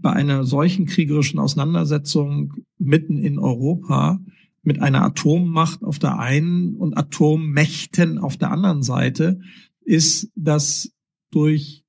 bei 0.00 0.12
einer 0.12 0.44
solchen 0.44 0.86
kriegerischen 0.86 1.38
Auseinandersetzung 1.38 2.54
mitten 2.78 3.18
in 3.18 3.38
Europa 3.38 4.20
mit 4.62 4.82
einer 4.82 5.02
Atommacht 5.02 5.82
auf 5.82 5.98
der 5.98 6.18
einen 6.18 6.76
und 6.76 6.96
Atommächten 6.96 8.18
auf 8.18 8.36
der 8.36 8.50
anderen 8.50 8.82
Seite 8.82 9.40
ist, 9.82 10.30
dass 10.34 10.92
durch 11.30 11.84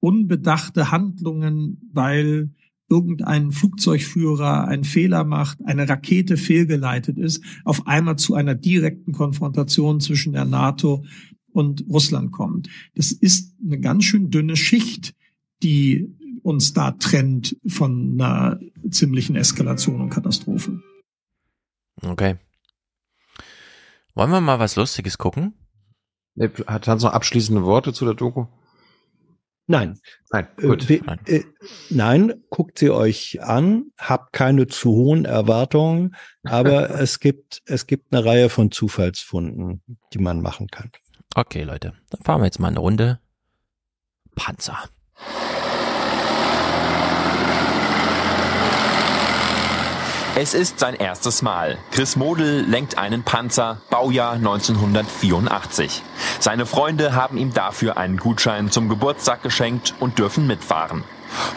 unbedachte 0.00 0.90
Handlungen, 0.90 1.90
weil 1.92 2.50
irgendein 2.88 3.52
Flugzeugführer 3.52 4.66
einen 4.68 4.84
Fehler 4.84 5.24
macht, 5.24 5.64
eine 5.64 5.88
Rakete 5.88 6.36
fehlgeleitet 6.36 7.16
ist, 7.16 7.42
auf 7.64 7.86
einmal 7.86 8.16
zu 8.16 8.34
einer 8.34 8.54
direkten 8.54 9.12
Konfrontation 9.12 10.00
zwischen 10.00 10.32
der 10.32 10.44
NATO 10.44 11.04
und 11.52 11.84
Russland 11.88 12.32
kommt. 12.32 12.68
Das 12.94 13.12
ist 13.12 13.54
eine 13.64 13.80
ganz 13.80 14.04
schön 14.04 14.30
dünne 14.30 14.56
Schicht, 14.56 15.14
die 15.62 16.14
uns 16.42 16.72
da 16.72 16.92
trennt 16.92 17.56
von 17.66 18.12
einer 18.20 18.58
ziemlichen 18.90 19.36
Eskalation 19.36 20.00
und 20.00 20.10
Katastrophe. 20.10 20.80
Okay. 22.02 22.36
Wollen 24.14 24.30
wir 24.30 24.40
mal 24.40 24.58
was 24.58 24.76
Lustiges 24.76 25.18
gucken? 25.18 25.54
Hat 26.66 26.88
Hans 26.88 27.02
noch 27.02 27.12
abschließende 27.12 27.62
Worte 27.64 27.92
zu 27.92 28.04
der 28.04 28.14
Doku? 28.14 28.46
Nein. 29.68 29.98
Nein, 30.30 30.48
gut. 30.56 30.90
Äh, 30.90 31.00
we- 31.00 31.18
äh, 31.26 31.44
nein, 31.88 32.42
guckt 32.50 32.78
sie 32.78 32.90
euch 32.90 33.42
an, 33.42 33.92
habt 33.96 34.32
keine 34.32 34.66
zu 34.66 34.90
hohen 34.90 35.24
Erwartungen, 35.24 36.16
aber 36.42 36.90
es 37.00 37.20
gibt, 37.20 37.62
es 37.66 37.86
gibt 37.86 38.12
eine 38.12 38.24
Reihe 38.24 38.48
von 38.48 38.70
Zufallsfunden, 38.70 39.82
die 40.12 40.18
man 40.18 40.40
machen 40.42 40.66
kann. 40.68 40.90
Okay, 41.34 41.62
Leute, 41.62 41.94
dann 42.10 42.22
fahren 42.22 42.40
wir 42.40 42.46
jetzt 42.46 42.58
mal 42.58 42.68
eine 42.68 42.80
Runde. 42.80 43.20
Panzer. 44.34 44.78
Es 50.34 50.54
ist 50.54 50.78
sein 50.78 50.94
erstes 50.94 51.42
Mal. 51.42 51.76
Chris 51.90 52.16
Model 52.16 52.62
lenkt 52.62 52.96
einen 52.96 53.22
Panzer, 53.22 53.82
Baujahr 53.90 54.32
1984. 54.32 56.02
Seine 56.40 56.64
Freunde 56.64 57.14
haben 57.14 57.36
ihm 57.36 57.52
dafür 57.52 57.98
einen 57.98 58.16
Gutschein 58.16 58.70
zum 58.70 58.88
Geburtstag 58.88 59.42
geschenkt 59.42 59.92
und 60.00 60.18
dürfen 60.18 60.46
mitfahren. 60.46 61.04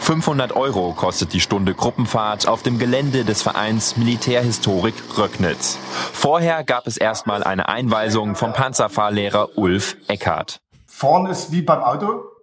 500 0.00 0.54
Euro 0.54 0.92
kostet 0.92 1.32
die 1.32 1.40
Stunde 1.40 1.72
Gruppenfahrt 1.72 2.48
auf 2.48 2.62
dem 2.62 2.78
Gelände 2.78 3.24
des 3.24 3.40
Vereins 3.40 3.96
Militärhistorik 3.96 4.94
Röcknitz. 5.16 5.78
Vorher 6.12 6.62
gab 6.62 6.86
es 6.86 6.98
erstmal 6.98 7.44
eine 7.44 7.70
Einweisung 7.70 8.34
vom 8.34 8.52
Panzerfahrlehrer 8.52 9.56
Ulf 9.56 9.96
Eckhardt. 10.06 10.60
Vorne 10.86 11.30
ist 11.30 11.50
wie 11.50 11.62
beim 11.62 11.82
Auto. 11.82 12.35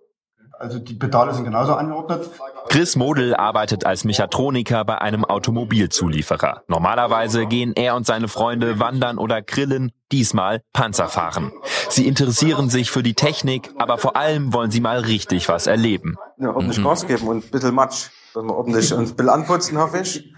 Also 0.59 0.79
die 0.79 0.93
Pedale 0.93 1.33
sind 1.33 1.43
genauso 1.43 1.73
angeordnet. 1.73 2.29
Chris 2.69 2.95
Model 2.95 3.35
arbeitet 3.35 3.85
als 3.85 4.03
Mechatroniker 4.05 4.85
bei 4.85 4.99
einem 4.99 5.25
Automobilzulieferer. 5.25 6.63
Normalerweise 6.67 7.45
gehen 7.45 7.73
er 7.75 7.95
und 7.95 8.05
seine 8.05 8.27
Freunde 8.27 8.79
wandern 8.79 9.17
oder 9.17 9.41
grillen, 9.41 9.91
diesmal 10.11 10.61
Panzer 10.71 11.09
fahren. 11.09 11.51
Sie 11.89 12.07
interessieren 12.07 12.69
sich 12.69 12.91
für 12.91 13.03
die 13.03 13.13
Technik, 13.13 13.71
aber 13.77 13.97
vor 13.97 14.15
allem 14.15 14.53
wollen 14.53 14.71
sie 14.71 14.79
mal 14.79 14.99
richtig 14.99 15.49
was 15.49 15.67
erleben. 15.67 16.15
Ja, 16.37 16.49
ordentlich 16.49 16.79
Mhm. 16.79 16.83
Gas 16.83 17.07
geben 17.07 17.27
und 17.27 17.45
ein 17.45 17.49
bisschen 17.49 17.75
Matsch. 17.75 18.09
Dass 18.33 18.43
wir 18.43 18.55
ordentlich 18.55 18.91
uns 18.93 19.11
ein 19.11 19.15
bisschen 19.15 19.29
anputzen, 19.29 19.77
hoffe 19.77 19.99
ich. 19.99 20.33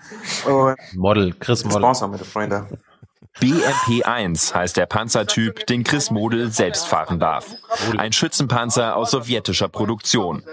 Und 0.45 0.75
Model, 0.95 1.33
Chris 1.39 1.63
Model. 1.63 1.79
Spaß 1.79 2.01
haben 2.01 2.11
mit 2.11 2.19
den 2.19 2.25
Freunden. 2.27 2.77
BMP-1 3.41 4.53
heißt 4.53 4.77
der 4.77 4.85
Panzertyp, 4.85 5.65
den 5.67 5.83
Chris 5.83 6.09
Model 6.09 6.51
selbst 6.51 6.87
fahren 6.87 7.19
darf. 7.19 7.55
Ein 7.97 8.13
Schützenpanzer 8.13 8.95
aus 8.95 9.11
sowjetischer 9.11 9.67
Produktion. 9.67 10.43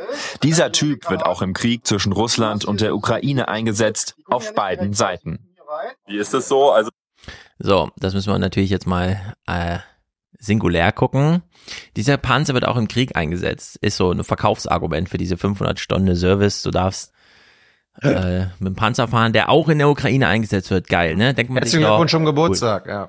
Dieser 0.43 0.73
Typ 0.73 1.09
wird 1.09 1.25
auch 1.25 1.43
im 1.43 1.53
Krieg 1.53 1.87
zwischen 1.87 2.13
Russland 2.13 2.65
und 2.65 2.81
der 2.81 2.95
Ukraine 2.95 3.49
eingesetzt, 3.49 4.17
auf 4.27 4.55
beiden 4.55 4.95
Seiten. 4.95 5.55
Wie 6.07 6.17
ist 6.19 6.35
das 6.35 6.49
so? 6.49 6.73
Also 6.73 6.91
so, 7.59 7.91
das 7.97 8.15
müssen 8.15 8.33
wir 8.33 8.39
natürlich 8.39 8.71
jetzt 8.71 8.89
mal 8.89 9.35
äh, 9.47 9.79
singulär 10.37 10.91
gucken. 10.91 11.43
Dieser 11.97 12.17
Panzer 12.17 12.55
wird 12.55 12.67
auch 12.67 12.77
im 12.77 12.89
Krieg 12.89 13.15
eingesetzt. 13.17 13.77
Ist 13.81 13.97
so 13.97 14.11
ein 14.11 14.25
Verkaufsargument 14.25 15.09
für 15.09 15.19
diese 15.19 15.37
500 15.37 15.79
Stunden 15.79 16.17
Service. 16.17 16.63
Du 16.63 16.73
darfst 16.73 17.13
äh, 18.01 18.47
mit 18.59 18.69
dem 18.69 18.75
Panzer 18.75 19.09
fahren, 19.09 19.33
der 19.33 19.51
auch 19.51 19.69
in 19.69 19.79
der 19.79 19.89
Ukraine 19.89 20.27
eingesetzt 20.29 20.71
wird. 20.71 20.89
Geil, 20.89 21.17
ne? 21.17 21.35
Denkt 21.35 21.51
man 21.51 21.63
Herzlichen 21.63 21.85
Glückwunsch 21.85 22.11
zum 22.11 22.25
Geburtstag, 22.25 22.85
cool. 22.87 22.93
ja. 22.93 23.09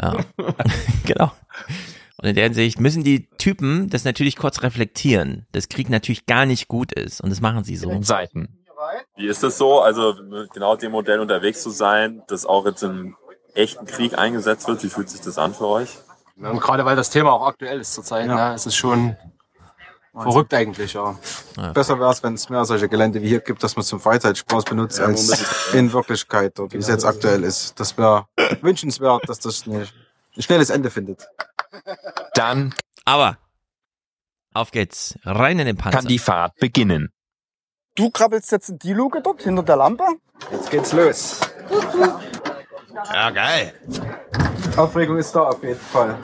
ja. 0.00 0.16
genau. 1.06 1.32
Und 2.18 2.28
in 2.28 2.34
der 2.36 2.44
Hinsicht 2.44 2.78
müssen 2.78 3.02
die 3.02 3.28
Typen 3.38 3.90
das 3.90 4.04
natürlich 4.04 4.36
kurz 4.36 4.62
reflektieren, 4.62 5.46
dass 5.52 5.68
Krieg 5.68 5.90
natürlich 5.90 6.26
gar 6.26 6.46
nicht 6.46 6.68
gut 6.68 6.92
ist. 6.92 7.20
Und 7.20 7.30
das 7.30 7.40
machen 7.40 7.64
sie 7.64 7.76
so. 7.76 8.00
Seiten. 8.02 8.62
Wie 9.16 9.26
ist 9.26 9.42
es 9.42 9.58
so, 9.58 9.80
also 9.80 10.14
genau 10.52 10.76
dem 10.76 10.92
Modell 10.92 11.20
unterwegs 11.20 11.62
zu 11.62 11.70
sein, 11.70 12.22
das 12.28 12.46
auch 12.46 12.64
jetzt 12.66 12.82
im 12.82 13.16
echten 13.54 13.86
Krieg 13.86 14.18
eingesetzt 14.18 14.68
wird? 14.68 14.82
Wie 14.82 14.88
fühlt 14.88 15.10
sich 15.10 15.20
das 15.20 15.38
an 15.38 15.54
für 15.54 15.66
euch? 15.66 15.98
Und 16.36 16.60
gerade 16.60 16.84
weil 16.84 16.96
das 16.96 17.10
Thema 17.10 17.32
auch 17.32 17.46
aktuell 17.46 17.80
ist 17.80 17.94
zurzeit, 17.94 18.26
ja. 18.26 18.50
ne? 18.50 18.54
es 18.54 18.66
ist 18.66 18.76
schon 20.12 20.22
verrückt 20.22 20.54
eigentlich, 20.54 20.92
ja. 20.92 21.18
ja. 21.56 21.72
Besser 21.72 21.98
wäre 21.98 22.10
es, 22.10 22.22
wenn 22.22 22.34
es 22.34 22.48
mehr 22.48 22.64
solche 22.64 22.88
Gelände 22.88 23.22
wie 23.22 23.28
hier 23.28 23.40
gibt, 23.40 23.62
dass 23.62 23.76
man 23.76 23.84
zum 23.84 24.00
Freizeitspaß 24.00 24.64
benutzt, 24.64 24.98
ja, 24.98 25.06
als 25.06 25.72
in 25.72 25.92
Wirklichkeit, 25.92 26.58
dort, 26.58 26.72
wie 26.72 26.78
es 26.78 26.88
jetzt 26.88 27.04
aktuell 27.04 27.44
ist. 27.44 27.78
Das 27.80 27.96
wäre 27.96 28.26
wünschenswert, 28.60 29.28
dass 29.28 29.40
das 29.40 29.66
eine, 29.66 29.88
ein 30.36 30.42
schnelles 30.42 30.70
Ende 30.70 30.90
findet. 30.90 31.28
Dann 32.34 32.74
aber 33.04 33.38
auf 34.54 34.70
geht's, 34.70 35.18
rein 35.24 35.58
in 35.58 35.66
den 35.66 35.76
Panzer. 35.76 35.98
Kann 35.98 36.08
die 36.08 36.18
Fahrt 36.18 36.56
beginnen. 36.56 37.10
Du 37.94 38.10
krabbelst 38.10 38.52
jetzt 38.52 38.68
in 38.68 38.78
die 38.78 38.92
Luke 38.92 39.20
dort 39.22 39.42
hinter 39.42 39.62
der 39.62 39.76
Lampe. 39.76 40.04
Jetzt 40.50 40.70
geht's 40.70 40.92
los. 40.92 41.40
Ja, 43.12 43.30
geil. 43.30 43.74
Aufregung 44.76 45.18
ist 45.18 45.34
da 45.34 45.44
auf 45.44 45.62
jeden 45.62 45.80
Fall. 45.80 46.18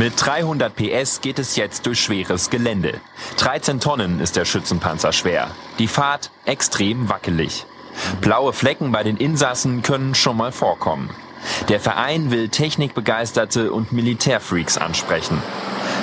Mit 0.00 0.14
300 0.16 0.74
PS 0.74 1.20
geht 1.20 1.38
es 1.38 1.56
jetzt 1.56 1.84
durch 1.84 2.00
schweres 2.00 2.48
Gelände. 2.48 3.02
13 3.36 3.80
Tonnen 3.80 4.18
ist 4.18 4.34
der 4.34 4.46
Schützenpanzer 4.46 5.12
schwer. 5.12 5.50
Die 5.78 5.88
Fahrt 5.88 6.30
extrem 6.46 7.10
wackelig. 7.10 7.66
Blaue 8.22 8.54
Flecken 8.54 8.92
bei 8.92 9.02
den 9.02 9.18
Insassen 9.18 9.82
können 9.82 10.14
schon 10.14 10.38
mal 10.38 10.52
vorkommen. 10.52 11.10
Der 11.68 11.80
Verein 11.80 12.30
will 12.30 12.48
Technikbegeisterte 12.48 13.72
und 13.72 13.92
Militärfreaks 13.92 14.78
ansprechen. 14.78 15.36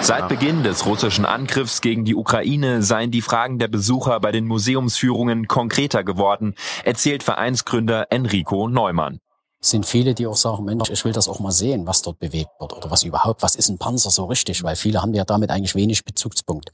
Seit 0.01 0.29
Beginn 0.29 0.61
des 0.61 0.85
russischen 0.85 1.25
Angriffs 1.25 1.81
gegen 1.81 2.05
die 2.05 2.13
Ukraine 2.13 2.83
seien 2.83 3.09
die 3.09 3.23
Fragen 3.23 3.57
der 3.57 3.67
Besucher 3.67 4.19
bei 4.19 4.31
den 4.31 4.45
Museumsführungen 4.45 5.47
konkreter 5.47 6.03
geworden, 6.03 6.53
erzählt 6.83 7.23
Vereinsgründer 7.23 8.05
Enrico 8.11 8.67
Neumann. 8.67 9.21
Sind 9.59 9.85
viele, 9.85 10.13
die 10.13 10.27
auch 10.27 10.35
sagen, 10.35 10.65
Mensch, 10.65 10.89
ich 10.89 11.03
will 11.03 11.13
das 11.13 11.27
auch 11.27 11.39
mal 11.39 11.51
sehen, 11.51 11.87
was 11.87 12.03
dort 12.03 12.19
bewegt 12.19 12.51
wird 12.59 12.73
oder 12.73 12.91
was 12.91 13.03
überhaupt, 13.03 13.41
was 13.41 13.55
ist 13.55 13.69
ein 13.69 13.79
Panzer 13.79 14.11
so 14.11 14.25
richtig, 14.25 14.63
weil 14.63 14.75
viele 14.75 15.01
haben 15.01 15.13
ja 15.13 15.25
damit 15.25 15.49
eigentlich 15.49 15.73
wenig 15.73 16.05
Bezugspunkt. 16.05 16.71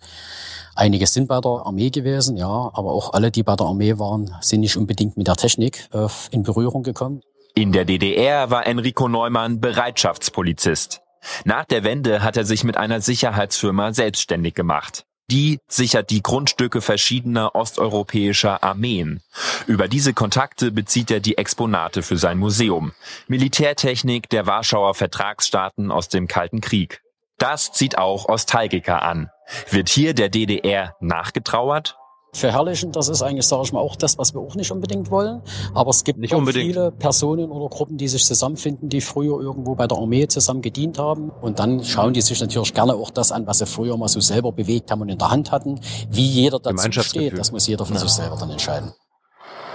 Einige 0.75 1.07
sind 1.07 1.27
bei 1.27 1.39
der 1.39 1.65
Armee 1.65 1.91
gewesen, 1.91 2.35
ja, 2.35 2.47
aber 2.47 2.91
auch 2.91 3.13
alle, 3.13 3.31
die 3.31 3.43
bei 3.43 3.55
der 3.55 3.67
Armee 3.67 3.99
waren, 3.99 4.35
sind 4.41 4.61
nicht 4.61 4.75
unbedingt 4.75 5.15
mit 5.17 5.27
der 5.27 5.35
Technik 5.35 5.87
äh, 5.93 6.07
in 6.31 6.43
Berührung 6.43 6.83
gekommen. 6.83 7.21
In 7.55 7.71
der 7.71 7.85
DDR 7.85 8.49
war 8.49 8.65
Enrico 8.65 9.07
Neumann 9.07 9.61
Bereitschaftspolizist. 9.61 11.01
Nach 11.45 11.65
der 11.65 11.83
Wende 11.83 12.23
hat 12.23 12.35
er 12.35 12.45
sich 12.45 12.63
mit 12.63 12.77
einer 12.77 12.99
Sicherheitsfirma 12.99 13.93
selbstständig 13.93 14.55
gemacht. 14.55 15.05
Die 15.31 15.59
sichert 15.67 16.09
die 16.09 16.21
Grundstücke 16.21 16.81
verschiedener 16.81 17.55
osteuropäischer 17.55 18.63
Armeen. 18.63 19.21
Über 19.67 19.87
diese 19.87 20.13
Kontakte 20.13 20.71
bezieht 20.71 21.09
er 21.11 21.21
die 21.21 21.37
Exponate 21.37 22.03
für 22.03 22.17
sein 22.17 22.37
Museum. 22.37 22.93
Militärtechnik 23.27 24.29
der 24.29 24.45
Warschauer 24.45 24.93
Vertragsstaaten 24.93 25.91
aus 25.91 26.09
dem 26.09 26.27
Kalten 26.27 26.61
Krieg. 26.61 27.01
Das 27.37 27.71
zieht 27.71 27.97
auch 27.97 28.27
Ostalgiker 28.27 29.01
an. 29.01 29.29
Wird 29.69 29.89
hier 29.89 30.13
der 30.13 30.29
DDR 30.29 30.95
nachgetrauert? 30.99 31.97
Verherrlichen. 32.37 32.91
Das 32.91 33.09
ist 33.09 33.21
eigentlich, 33.21 33.45
sage 33.45 33.63
ich 33.63 33.73
mal, 33.73 33.79
auch 33.79 33.95
das, 33.95 34.17
was 34.17 34.33
wir 34.33 34.41
auch 34.41 34.55
nicht 34.55 34.71
unbedingt 34.71 35.11
wollen. 35.11 35.41
Aber 35.73 35.89
es 35.89 36.03
gibt 36.03 36.19
nicht 36.19 36.33
viele 36.33 36.91
Personen 36.91 37.51
oder 37.51 37.69
Gruppen, 37.69 37.97
die 37.97 38.07
sich 38.07 38.25
zusammenfinden, 38.25 38.89
die 38.89 39.01
früher 39.01 39.39
irgendwo 39.39 39.75
bei 39.75 39.87
der 39.87 39.97
Armee 39.97 40.27
zusammen 40.27 40.61
gedient 40.61 40.99
haben. 40.99 41.29
Und 41.29 41.59
dann 41.59 41.83
schauen 41.83 42.13
die 42.13 42.21
sich 42.21 42.39
natürlich 42.41 42.73
gerne 42.73 42.95
auch 42.95 43.09
das 43.09 43.31
an, 43.31 43.47
was 43.47 43.59
sie 43.59 43.65
früher 43.65 43.97
mal 43.97 44.07
so 44.07 44.19
selber 44.19 44.51
bewegt 44.51 44.91
haben 44.91 45.01
und 45.01 45.09
in 45.09 45.17
der 45.17 45.31
Hand 45.31 45.51
hatten. 45.51 45.79
Wie 46.09 46.25
jeder 46.25 46.59
dazu 46.59 46.91
steht, 47.01 47.37
das 47.37 47.51
muss 47.51 47.67
jeder 47.67 47.85
von 47.85 47.95
ja. 47.95 48.01
sich 48.01 48.11
selber 48.11 48.37
dann 48.37 48.49
entscheiden. 48.49 48.93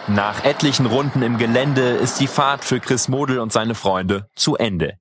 Nach 0.08 0.42
etlichen 0.42 0.86
Runden 0.86 1.20
im 1.20 1.36
Gelände 1.36 1.90
ist 1.90 2.18
die 2.18 2.28
Fahrt 2.28 2.64
für 2.64 2.80
Chris 2.80 3.08
Model 3.08 3.40
und 3.40 3.52
seine 3.52 3.74
Freunde 3.74 4.26
zu 4.34 4.56
Ende. 4.56 4.94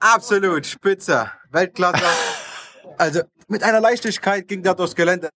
Absolut, 0.00 0.66
spitze, 0.66 1.30
Weltklasse. 1.50 2.04
also 2.98 3.20
mit 3.48 3.62
einer 3.62 3.80
Leichtigkeit 3.80 4.46
ging 4.46 4.62
der 4.62 4.74
durchs 4.74 4.94
Gelände. 4.94 5.30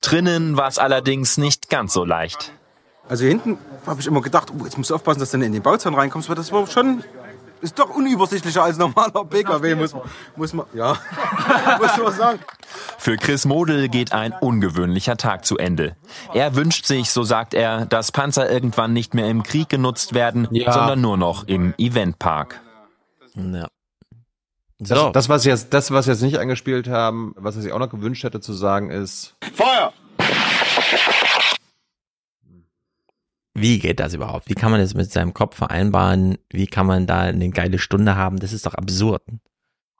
Drinnen 0.00 0.56
war 0.56 0.68
es 0.68 0.78
allerdings 0.78 1.38
nicht 1.38 1.68
ganz 1.68 1.92
so 1.92 2.04
leicht. 2.04 2.52
Also 3.08 3.22
hier 3.22 3.30
hinten 3.30 3.58
habe 3.86 4.00
ich 4.00 4.06
immer 4.06 4.20
gedacht, 4.20 4.52
oh, 4.52 4.64
jetzt 4.64 4.76
musst 4.78 4.90
du 4.90 4.94
aufpassen, 4.94 5.20
dass 5.20 5.30
du 5.30 5.38
in 5.38 5.52
den 5.52 5.62
Bauzaun 5.62 5.94
reinkommst, 5.94 6.28
weil 6.28 6.36
das 6.36 6.52
war 6.52 6.66
schon 6.66 7.04
ist 7.60 7.78
doch 7.78 7.90
unübersichtlicher 7.90 8.62
als 8.62 8.78
normaler 8.78 9.24
PKW, 9.24 9.74
muss, 9.74 9.94
muss 10.36 10.52
man, 10.52 10.66
ja, 10.74 10.96
muss 11.80 11.96
man 11.96 12.12
sagen. 12.12 12.38
Für 12.98 13.16
Chris 13.16 13.44
Model 13.44 13.88
geht 13.88 14.12
ein 14.12 14.32
ungewöhnlicher 14.32 15.16
Tag 15.16 15.44
zu 15.44 15.56
Ende. 15.56 15.96
Er 16.34 16.54
wünscht 16.54 16.86
sich, 16.86 17.10
so 17.10 17.22
sagt 17.22 17.54
er, 17.54 17.86
dass 17.86 18.12
Panzer 18.12 18.50
irgendwann 18.50 18.92
nicht 18.92 19.14
mehr 19.14 19.28
im 19.28 19.42
Krieg 19.42 19.68
genutzt 19.68 20.14
werden, 20.14 20.48
ja. 20.50 20.72
sondern 20.72 21.00
nur 21.00 21.16
noch 21.16 21.48
im 21.48 21.74
Eventpark. 21.78 22.60
Ja. 23.34 23.68
So. 24.78 24.94
Das, 24.94 25.12
das, 25.12 25.28
was 25.28 25.44
jetzt, 25.44 25.72
das, 25.72 25.90
was 25.90 26.06
jetzt 26.06 26.22
nicht 26.22 26.38
angespielt 26.38 26.88
haben, 26.88 27.34
was 27.36 27.56
er 27.56 27.62
sich 27.62 27.72
auch 27.72 27.78
noch 27.78 27.88
gewünscht 27.88 28.24
hätte 28.24 28.40
zu 28.40 28.52
sagen, 28.52 28.90
ist 28.90 29.34
Feuer! 29.54 29.92
Wie 33.54 33.78
geht 33.78 34.00
das 34.00 34.12
überhaupt? 34.12 34.50
Wie 34.50 34.54
kann 34.54 34.70
man 34.70 34.80
das 34.80 34.92
mit 34.92 35.10
seinem 35.10 35.32
Kopf 35.32 35.56
vereinbaren? 35.56 36.36
Wie 36.50 36.66
kann 36.66 36.86
man 36.86 37.06
da 37.06 37.20
eine 37.20 37.48
geile 37.48 37.78
Stunde 37.78 38.14
haben? 38.14 38.38
Das 38.38 38.52
ist 38.52 38.66
doch 38.66 38.74
absurd. 38.74 39.22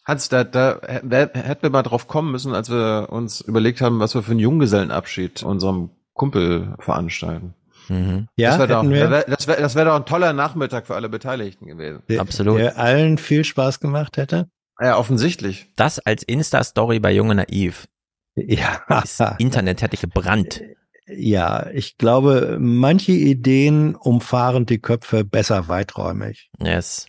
Hans, 0.04 0.28
da, 0.28 0.44
da 0.44 0.78
hätten 0.84 1.62
wir 1.62 1.70
mal 1.70 1.82
drauf 1.82 2.06
kommen 2.06 2.30
müssen, 2.30 2.54
als 2.54 2.70
wir 2.70 3.08
uns 3.10 3.40
überlegt 3.40 3.80
haben, 3.80 3.98
was 3.98 4.14
wir 4.14 4.22
für 4.22 4.32
einen 4.32 4.40
Junggesellenabschied 4.40 5.42
unserem 5.42 5.90
Kumpel 6.12 6.74
veranstalten. 6.78 7.54
Mhm. 7.88 8.28
Ja, 8.36 8.50
das 8.50 8.58
wäre 8.58 8.68
doch, 8.68 9.26
das 9.26 9.48
wär, 9.48 9.56
das 9.56 9.74
wär 9.74 9.84
doch 9.86 9.96
ein 9.96 10.04
toller 10.04 10.32
Nachmittag 10.34 10.86
für 10.86 10.94
alle 10.94 11.08
Beteiligten 11.08 11.66
gewesen. 11.66 12.02
Der, 12.08 12.20
Absolut. 12.20 12.58
Der 12.58 12.78
allen 12.78 13.16
viel 13.16 13.42
Spaß 13.42 13.80
gemacht 13.80 14.16
hätte. 14.18 14.48
Ja, 14.80 14.98
offensichtlich. 14.98 15.72
Das 15.76 15.98
als 15.98 16.22
Insta-Story 16.22 17.00
bei 17.00 17.12
Junge 17.12 17.34
Naiv. 17.34 17.88
Ja. 18.34 18.82
Das 18.88 19.20
Internet 19.38 19.82
hätte 19.82 19.96
gebrannt. 19.96 20.60
Ja, 21.06 21.70
ich 21.70 21.98
glaube, 21.98 22.58
manche 22.60 23.12
Ideen 23.12 23.94
umfahren 23.94 24.66
die 24.66 24.80
Köpfe 24.80 25.24
besser 25.24 25.68
weiträumig. 25.68 26.50
Yes. 26.60 27.06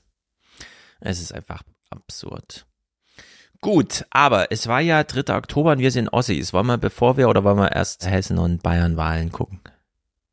Es 0.99 1.19
ist 1.19 1.33
einfach 1.33 1.63
absurd. 1.89 2.65
Gut, 3.59 4.05
aber 4.11 4.51
es 4.51 4.67
war 4.67 4.81
ja 4.81 5.03
3. 5.03 5.35
Oktober 5.35 5.71
und 5.71 5.79
wir 5.79 5.91
sind 5.91 6.09
Ossis. 6.09 6.53
Wollen 6.53 6.67
wir, 6.67 6.77
bevor 6.77 7.17
wir 7.17 7.27
oder 7.27 7.43
wollen 7.43 7.57
wir 7.57 7.71
erst 7.71 8.07
Hessen 8.07 8.37
und 8.37 8.61
Bayern 8.61 8.97
Wahlen 8.97 9.31
gucken? 9.31 9.61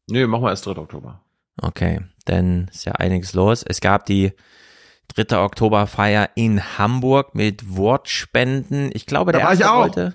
Nö, 0.09 0.27
machen 0.27 0.44
wir 0.44 0.51
erst 0.51 0.66
3. 0.66 0.77
Oktober. 0.77 1.23
Okay, 1.61 2.02
denn 2.28 2.69
ist 2.70 2.85
ja 2.85 2.93
einiges 2.93 3.32
los. 3.32 3.65
Es 3.66 3.81
gab 3.81 4.05
die 4.05 4.32
3. 5.09 5.39
Oktoberfeier 5.39 6.31
in 6.35 6.79
Hamburg 6.79 7.35
mit 7.35 7.77
Wortspenden. 7.77 8.91
Ich 8.95 9.07
glaube, 9.07 9.33
da 9.33 9.39
der 9.39 9.47
war 9.47 9.55
ich 9.55 9.65
auch. 9.65 9.83
Wollte, 9.83 10.15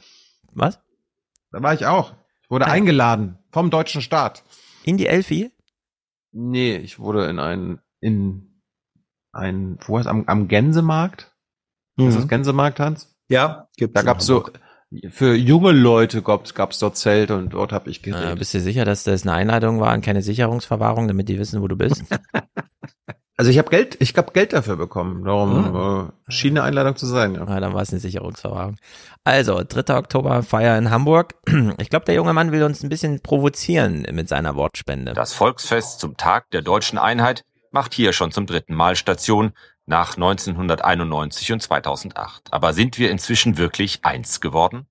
was? 0.54 0.80
Da 1.52 1.64
war 1.64 1.74
ich 1.74 1.86
auch. 1.86 2.14
Ich 2.44 2.50
wurde 2.50 2.66
ja. 2.66 2.72
eingeladen 2.72 3.38
vom 3.52 3.70
deutschen 3.70 4.02
Staat. 4.02 4.44
In 4.84 4.98
die 4.98 5.08
Elfi? 5.08 5.52
Nee, 6.32 6.78
ich 6.78 7.00
wurde 7.00 7.26
in 7.26 7.40
ein, 7.40 7.80
in 8.00 8.62
ein, 9.32 9.78
wo 9.86 9.98
heißt 9.98 10.08
am, 10.08 10.26
am 10.28 10.48
Gänsemarkt? 10.48 11.32
Mhm. 11.96 12.10
Ist 12.10 12.18
das 12.18 12.28
Gänsemarkt, 12.28 12.80
Hans? 12.80 13.16
Ja, 13.28 13.70
gibt's. 13.78 13.94
Da 13.94 14.04
gab's 14.04 14.26
so, 14.26 14.50
für 15.10 15.36
junge 15.36 15.72
Leute 15.72 16.22
gab's, 16.22 16.56
gab's 16.56 16.80
dort 16.80 16.98
Zelte 16.98 17.38
und 17.38 17.50
dort 17.54 17.72
habe 17.72 17.90
ich 17.90 18.02
geredet. 18.02 18.32
Äh, 18.32 18.36
bist 18.36 18.54
du 18.54 18.60
sicher, 18.60 18.86
dass 18.86 19.04
das 19.04 19.24
eine 19.24 19.34
Einladung 19.34 19.80
war 19.80 19.94
und 19.94 20.04
keine 20.04 20.22
Sicherungsverwahrung, 20.22 21.08
damit 21.08 21.30
die 21.30 21.38
wissen, 21.38 21.62
wo 21.62 21.68
du 21.68 21.76
bist? 21.76 22.04
Also 23.40 23.52
ich 23.52 23.58
habe 23.58 23.70
Geld, 23.70 23.96
ich 24.02 24.18
habe 24.18 24.34
Geld 24.34 24.52
dafür 24.52 24.76
bekommen. 24.76 25.24
Darum 25.24 25.74
hm. 25.74 26.10
äh, 26.10 26.32
schien 26.32 26.58
eine 26.58 26.64
Einladung 26.64 26.98
zu 26.98 27.06
sein. 27.06 27.36
Ja. 27.36 27.48
Ah, 27.48 27.62
dann 27.62 27.74
war 27.74 27.82
es 27.82 27.90
eine 27.90 28.02
Sicherungsverwahrung. 28.02 28.76
Also, 29.24 29.64
3. 29.66 29.96
Oktober 29.96 30.44
Feier 30.44 30.78
in 30.78 30.92
Hamburg. 30.92 31.36
Ich 31.78 31.90
glaube, 31.90 32.04
der 32.04 32.16
junge 32.16 32.34
Mann 32.34 32.52
will 32.52 32.64
uns 32.64 32.84
ein 32.84 32.90
bisschen 32.90 33.22
provozieren 33.22 34.06
mit 34.12 34.28
seiner 34.28 34.58
Wortspende. 34.58 35.14
Das 35.14 35.32
Volksfest 35.32 36.02
zum 36.02 36.18
Tag 36.18 36.52
der 36.52 36.62
deutschen 36.62 36.98
Einheit 36.98 37.46
macht 37.72 37.94
hier 37.94 38.12
schon 38.12 38.34
zum 38.34 38.46
dritten 38.46 38.76
Mal 38.76 38.98
Station 38.98 39.54
nach 39.86 40.18
1991 40.18 41.54
und 41.54 41.62
2008. 41.62 42.52
Aber 42.52 42.74
sind 42.74 42.98
wir 42.98 43.10
inzwischen 43.10 43.58
wirklich 43.58 44.04
eins 44.04 44.42
geworden? 44.42 44.86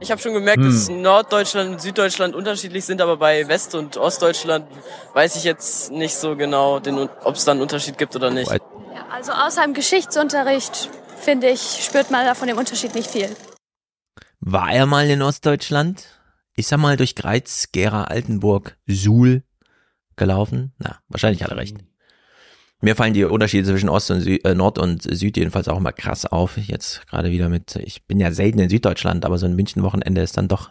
Ich 0.00 0.12
habe 0.12 0.20
schon 0.20 0.32
gemerkt, 0.32 0.62
hm. 0.62 0.70
dass 0.70 0.88
Norddeutschland 0.88 1.70
und 1.70 1.80
Süddeutschland 1.80 2.34
unterschiedlich 2.34 2.84
sind, 2.84 3.00
aber 3.00 3.16
bei 3.16 3.48
West- 3.48 3.74
und 3.74 3.96
Ostdeutschland 3.96 4.66
weiß 5.14 5.36
ich 5.36 5.44
jetzt 5.44 5.90
nicht 5.90 6.14
so 6.14 6.36
genau, 6.36 6.76
ob 7.24 7.34
es 7.34 7.44
da 7.44 7.52
einen 7.52 7.60
Unterschied 7.60 7.98
gibt 7.98 8.14
oder 8.14 8.30
nicht. 8.30 8.50
Ja, 8.50 8.58
also 9.10 9.32
außer 9.32 9.64
im 9.64 9.74
Geschichtsunterricht, 9.74 10.88
finde 11.16 11.48
ich, 11.48 11.60
spürt 11.84 12.10
man 12.10 12.24
da 12.24 12.34
von 12.34 12.46
dem 12.46 12.58
Unterschied 12.58 12.94
nicht 12.94 13.10
viel. 13.10 13.34
War 14.40 14.70
er 14.70 14.86
mal 14.86 15.10
in 15.10 15.20
Ostdeutschland? 15.20 16.04
Ist 16.54 16.70
er 16.70 16.78
mal 16.78 16.96
durch 16.96 17.16
Greiz, 17.16 17.68
Gera, 17.72 18.04
Altenburg, 18.04 18.76
Suhl 18.86 19.42
gelaufen? 20.16 20.74
Na, 20.78 21.00
wahrscheinlich 21.08 21.42
hat 21.42 21.50
er 21.50 21.56
recht. 21.56 21.76
Mir 22.80 22.94
fallen 22.94 23.12
die 23.12 23.24
Unterschiede 23.24 23.66
zwischen 23.66 23.88
Ost 23.88 24.10
und 24.12 24.20
Sü 24.20 24.36
äh, 24.44 24.54
Nord 24.54 24.78
und 24.78 25.02
Süd 25.02 25.36
jedenfalls 25.36 25.66
auch 25.66 25.78
immer 25.78 25.92
krass 25.92 26.26
auf. 26.26 26.56
Jetzt 26.56 27.06
gerade 27.08 27.30
wieder 27.30 27.48
mit, 27.48 27.74
ich 27.76 28.04
bin 28.06 28.20
ja 28.20 28.30
selten 28.30 28.60
in 28.60 28.68
Süddeutschland, 28.68 29.24
aber 29.24 29.36
so 29.38 29.46
ein 29.46 29.56
München-Wochenende 29.56 30.20
ist 30.22 30.36
dann 30.36 30.46
doch 30.46 30.70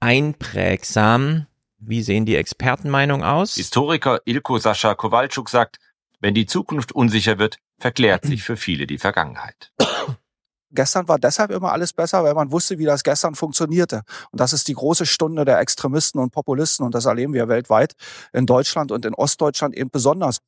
einprägsam. 0.00 1.46
Wie 1.78 2.02
sehen 2.02 2.24
die 2.24 2.36
Expertenmeinungen 2.36 3.26
aus? 3.26 3.56
Historiker 3.56 4.20
Ilko 4.24 4.58
Sascha 4.58 4.94
Kowalczuk 4.94 5.50
sagt, 5.50 5.78
wenn 6.20 6.32
die 6.32 6.46
Zukunft 6.46 6.92
unsicher 6.92 7.38
wird, 7.38 7.58
verklärt 7.78 8.24
sich 8.24 8.42
für 8.42 8.56
viele 8.56 8.86
die 8.86 8.96
Vergangenheit. 8.96 9.72
Gestern 10.70 11.06
war 11.06 11.18
deshalb 11.18 11.50
immer 11.50 11.72
alles 11.72 11.92
besser, 11.92 12.24
weil 12.24 12.34
man 12.34 12.50
wusste, 12.50 12.78
wie 12.78 12.84
das 12.84 13.04
gestern 13.04 13.34
funktionierte. 13.34 14.02
Und 14.32 14.40
das 14.40 14.52
ist 14.52 14.66
die 14.66 14.72
große 14.72 15.06
Stunde 15.06 15.44
der 15.44 15.60
Extremisten 15.60 16.18
und 16.18 16.32
Populisten. 16.32 16.84
Und 16.84 16.94
das 16.94 17.04
erleben 17.04 17.32
wir 17.32 17.48
weltweit, 17.48 17.92
in 18.32 18.46
Deutschland 18.46 18.90
und 18.90 19.04
in 19.04 19.14
Ostdeutschland 19.14 19.76
eben 19.76 19.90
besonders. 19.90 20.38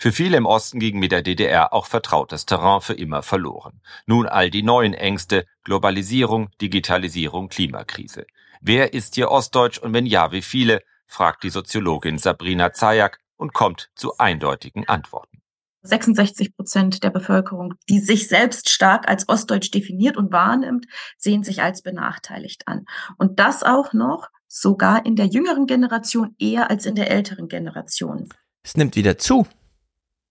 Für 0.00 0.12
viele 0.12 0.36
im 0.36 0.46
Osten 0.46 0.78
ging 0.78 1.00
mit 1.00 1.10
der 1.10 1.22
DDR 1.22 1.72
auch 1.72 1.86
vertrautes 1.86 2.46
Terrain 2.46 2.80
für 2.80 2.94
immer 2.94 3.24
verloren. 3.24 3.80
Nun 4.06 4.28
all 4.28 4.48
die 4.48 4.62
neuen 4.62 4.94
Ängste, 4.94 5.44
Globalisierung, 5.64 6.50
Digitalisierung, 6.60 7.48
Klimakrise. 7.48 8.24
Wer 8.60 8.94
ist 8.94 9.16
hier 9.16 9.28
Ostdeutsch 9.32 9.78
und 9.78 9.92
wenn 9.92 10.06
ja, 10.06 10.30
wie 10.30 10.42
viele? 10.42 10.82
fragt 11.08 11.42
die 11.42 11.50
Soziologin 11.50 12.18
Sabrina 12.18 12.72
Zajak 12.72 13.18
und 13.36 13.54
kommt 13.54 13.90
zu 13.96 14.16
eindeutigen 14.18 14.86
Antworten. 14.86 15.42
66 15.82 16.54
Prozent 16.54 17.02
der 17.02 17.10
Bevölkerung, 17.10 17.74
die 17.88 17.98
sich 17.98 18.28
selbst 18.28 18.70
stark 18.70 19.08
als 19.08 19.28
ostdeutsch 19.28 19.72
definiert 19.72 20.16
und 20.16 20.30
wahrnimmt, 20.30 20.86
sehen 21.16 21.42
sich 21.42 21.60
als 21.60 21.82
benachteiligt 21.82 22.68
an. 22.68 22.84
Und 23.16 23.40
das 23.40 23.64
auch 23.64 23.92
noch 23.92 24.28
sogar 24.46 25.04
in 25.04 25.16
der 25.16 25.26
jüngeren 25.26 25.66
Generation 25.66 26.36
eher 26.38 26.70
als 26.70 26.86
in 26.86 26.94
der 26.94 27.10
älteren 27.10 27.48
Generation. 27.48 28.28
Es 28.62 28.76
nimmt 28.76 28.96
wieder 28.96 29.18
zu, 29.18 29.46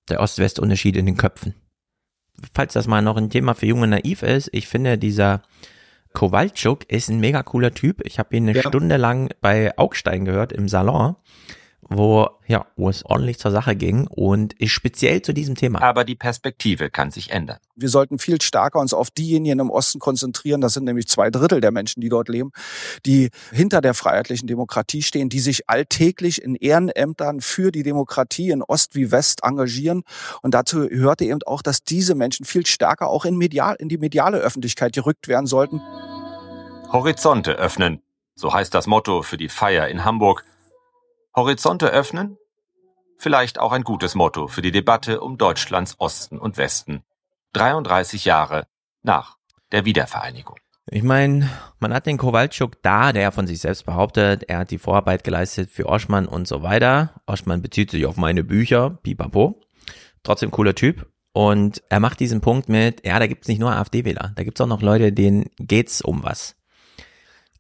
der 0.10 0.20
Ost-West-Unterschied 0.20 0.98
in 0.98 1.06
den 1.06 1.18
Köpfen. 1.18 1.56
Falls 2.54 2.74
das 2.74 2.88
mal 2.88 3.02
noch 3.02 3.18
ein 3.18 3.30
Thema 3.30 3.56
für 3.56 3.66
Junge 3.66 3.88
Naiv 3.88 4.24
ist, 4.24 4.50
ich 4.52 4.68
finde 4.68 4.98
dieser 4.98 5.42
Kowalczuk 6.14 6.90
ist 6.92 7.10
ein 7.10 7.20
mega 7.20 7.44
cooler 7.44 7.74
Typ. 7.74 8.02
Ich 8.06 8.20
habe 8.20 8.36
ihn 8.36 8.50
eine 8.50 8.58
ja. 8.58 8.68
Stunde 8.68 8.98
lang 8.98 9.30
bei 9.42 9.78
Augstein 9.78 10.26
gehört 10.26 10.52
im 10.52 10.68
Salon 10.68 11.16
wo, 11.90 12.30
ja, 12.48 12.66
wo 12.76 12.90
es 12.90 13.06
ordentlich 13.06 13.40
zur 13.40 13.52
Sache 13.52 13.76
ging 13.76 14.08
und 14.08 14.54
ist 14.54 14.72
speziell 14.72 15.22
zu 15.22 15.34
diesem 15.34 15.56
Thema. 15.56 15.82
Aber 15.82 16.04
die 16.04 16.16
Perspektive 16.16 16.90
kann 16.90 17.12
sich 17.12 17.32
ändern. 17.32 17.58
Wir 17.76 17.90
sollten 17.90 18.20
viel 18.20 18.42
stärker 18.42 18.80
uns 18.80 18.94
auf 18.94 19.12
diejenigen 19.12 19.60
im 19.60 19.70
Osten 19.70 20.00
konzentrieren, 20.00 20.62
das 20.62 20.74
sind 20.74 20.84
nämlich 20.84 21.08
zwei 21.08 21.30
Drittel 21.30 21.62
der 21.62 21.72
Menschen, 21.72 22.02
die 22.02 22.10
dort 22.10 22.30
leben, 22.30 22.52
die 23.06 23.30
hinter 23.52 23.82
der 23.82 23.94
freiheitlichen 23.94 24.48
Demokratie 24.48 25.02
stehen, 25.02 25.30
die 25.30 25.40
sich 25.40 25.70
alltäglich 25.70 26.42
in 26.42 26.56
Ehrenämtern 26.56 27.42
für 27.42 27.72
die 27.72 27.84
Demokratie 27.84 28.50
in 28.50 28.64
Ost 28.64 28.96
wie 28.96 29.12
West 29.12 29.44
engagieren. 29.44 30.04
Und 30.42 30.54
dazu 30.54 30.90
hörte 30.90 31.26
eben 31.26 31.44
auch, 31.46 31.62
dass 31.62 31.84
diese 31.84 32.16
Menschen 32.16 32.46
viel 32.46 32.66
stärker 32.66 33.08
auch 33.08 33.26
in, 33.26 33.38
medial, 33.38 33.76
in 33.80 33.90
die 33.90 33.98
mediale 33.98 34.38
Öffentlichkeit 34.38 34.94
gerückt 34.94 35.28
werden 35.28 35.46
sollten. 35.46 35.82
Horizonte 36.92 37.54
öffnen. 37.54 38.02
So 38.36 38.54
heißt 38.54 38.74
das 38.74 38.88
Motto 38.88 39.24
für 39.24 39.38
die 39.38 39.50
Feier 39.50 39.88
in 39.88 40.06
Hamburg 40.06 40.46
Horizonte 41.38 41.90
öffnen? 41.92 42.40
Vielleicht 43.20 43.60
auch 43.60 43.72
ein 43.72 43.84
gutes 43.84 44.16
Motto 44.16 44.48
für 44.48 44.64
die 44.64 44.72
Debatte 44.72 45.22
um 45.22 45.38
Deutschlands 45.38 45.94
Osten 46.00 46.40
und 46.40 46.58
Westen. 46.58 47.04
33 47.54 48.26
Jahre 48.26 48.66
nach 49.04 49.38
der 49.72 49.86
Wiedervereinigung. 49.86 50.58
Ich 50.90 51.04
meine, 51.04 51.48
man 51.80 51.94
hat 51.94 52.08
den 52.08 52.18
Kowalczuk 52.18 52.82
da, 52.82 53.14
der 53.14 53.32
von 53.32 53.46
sich 53.46 53.60
selbst 53.60 53.86
behauptet, 53.86 54.46
er 54.48 54.58
hat 54.58 54.72
die 54.72 54.80
Vorarbeit 54.80 55.24
geleistet 55.24 55.70
für 55.70 55.86
Oschmann 55.86 56.26
und 56.26 56.48
so 56.48 56.64
weiter. 56.64 57.22
Oschmann 57.28 57.62
bezieht 57.62 57.92
sich 57.92 58.08
auf 58.08 58.18
meine 58.18 58.44
Bücher, 58.44 58.98
pipapo. 59.04 59.62
Trotzdem 60.24 60.50
cooler 60.50 60.74
Typ. 60.74 61.06
Und 61.34 61.84
er 61.90 62.00
macht 62.00 62.20
diesen 62.20 62.42
Punkt 62.42 62.68
mit, 62.68 63.06
ja, 63.06 63.20
da 63.20 63.28
gibt's 63.28 63.48
nicht 63.48 63.60
nur 63.60 63.74
AfD-Wähler, 63.74 64.32
da 64.36 64.44
gibt's 64.44 64.60
auch 64.60 64.66
noch 64.66 64.82
Leute, 64.82 65.14
denen 65.14 65.52
geht's 65.60 66.02
um 66.02 66.24
was. 66.24 66.57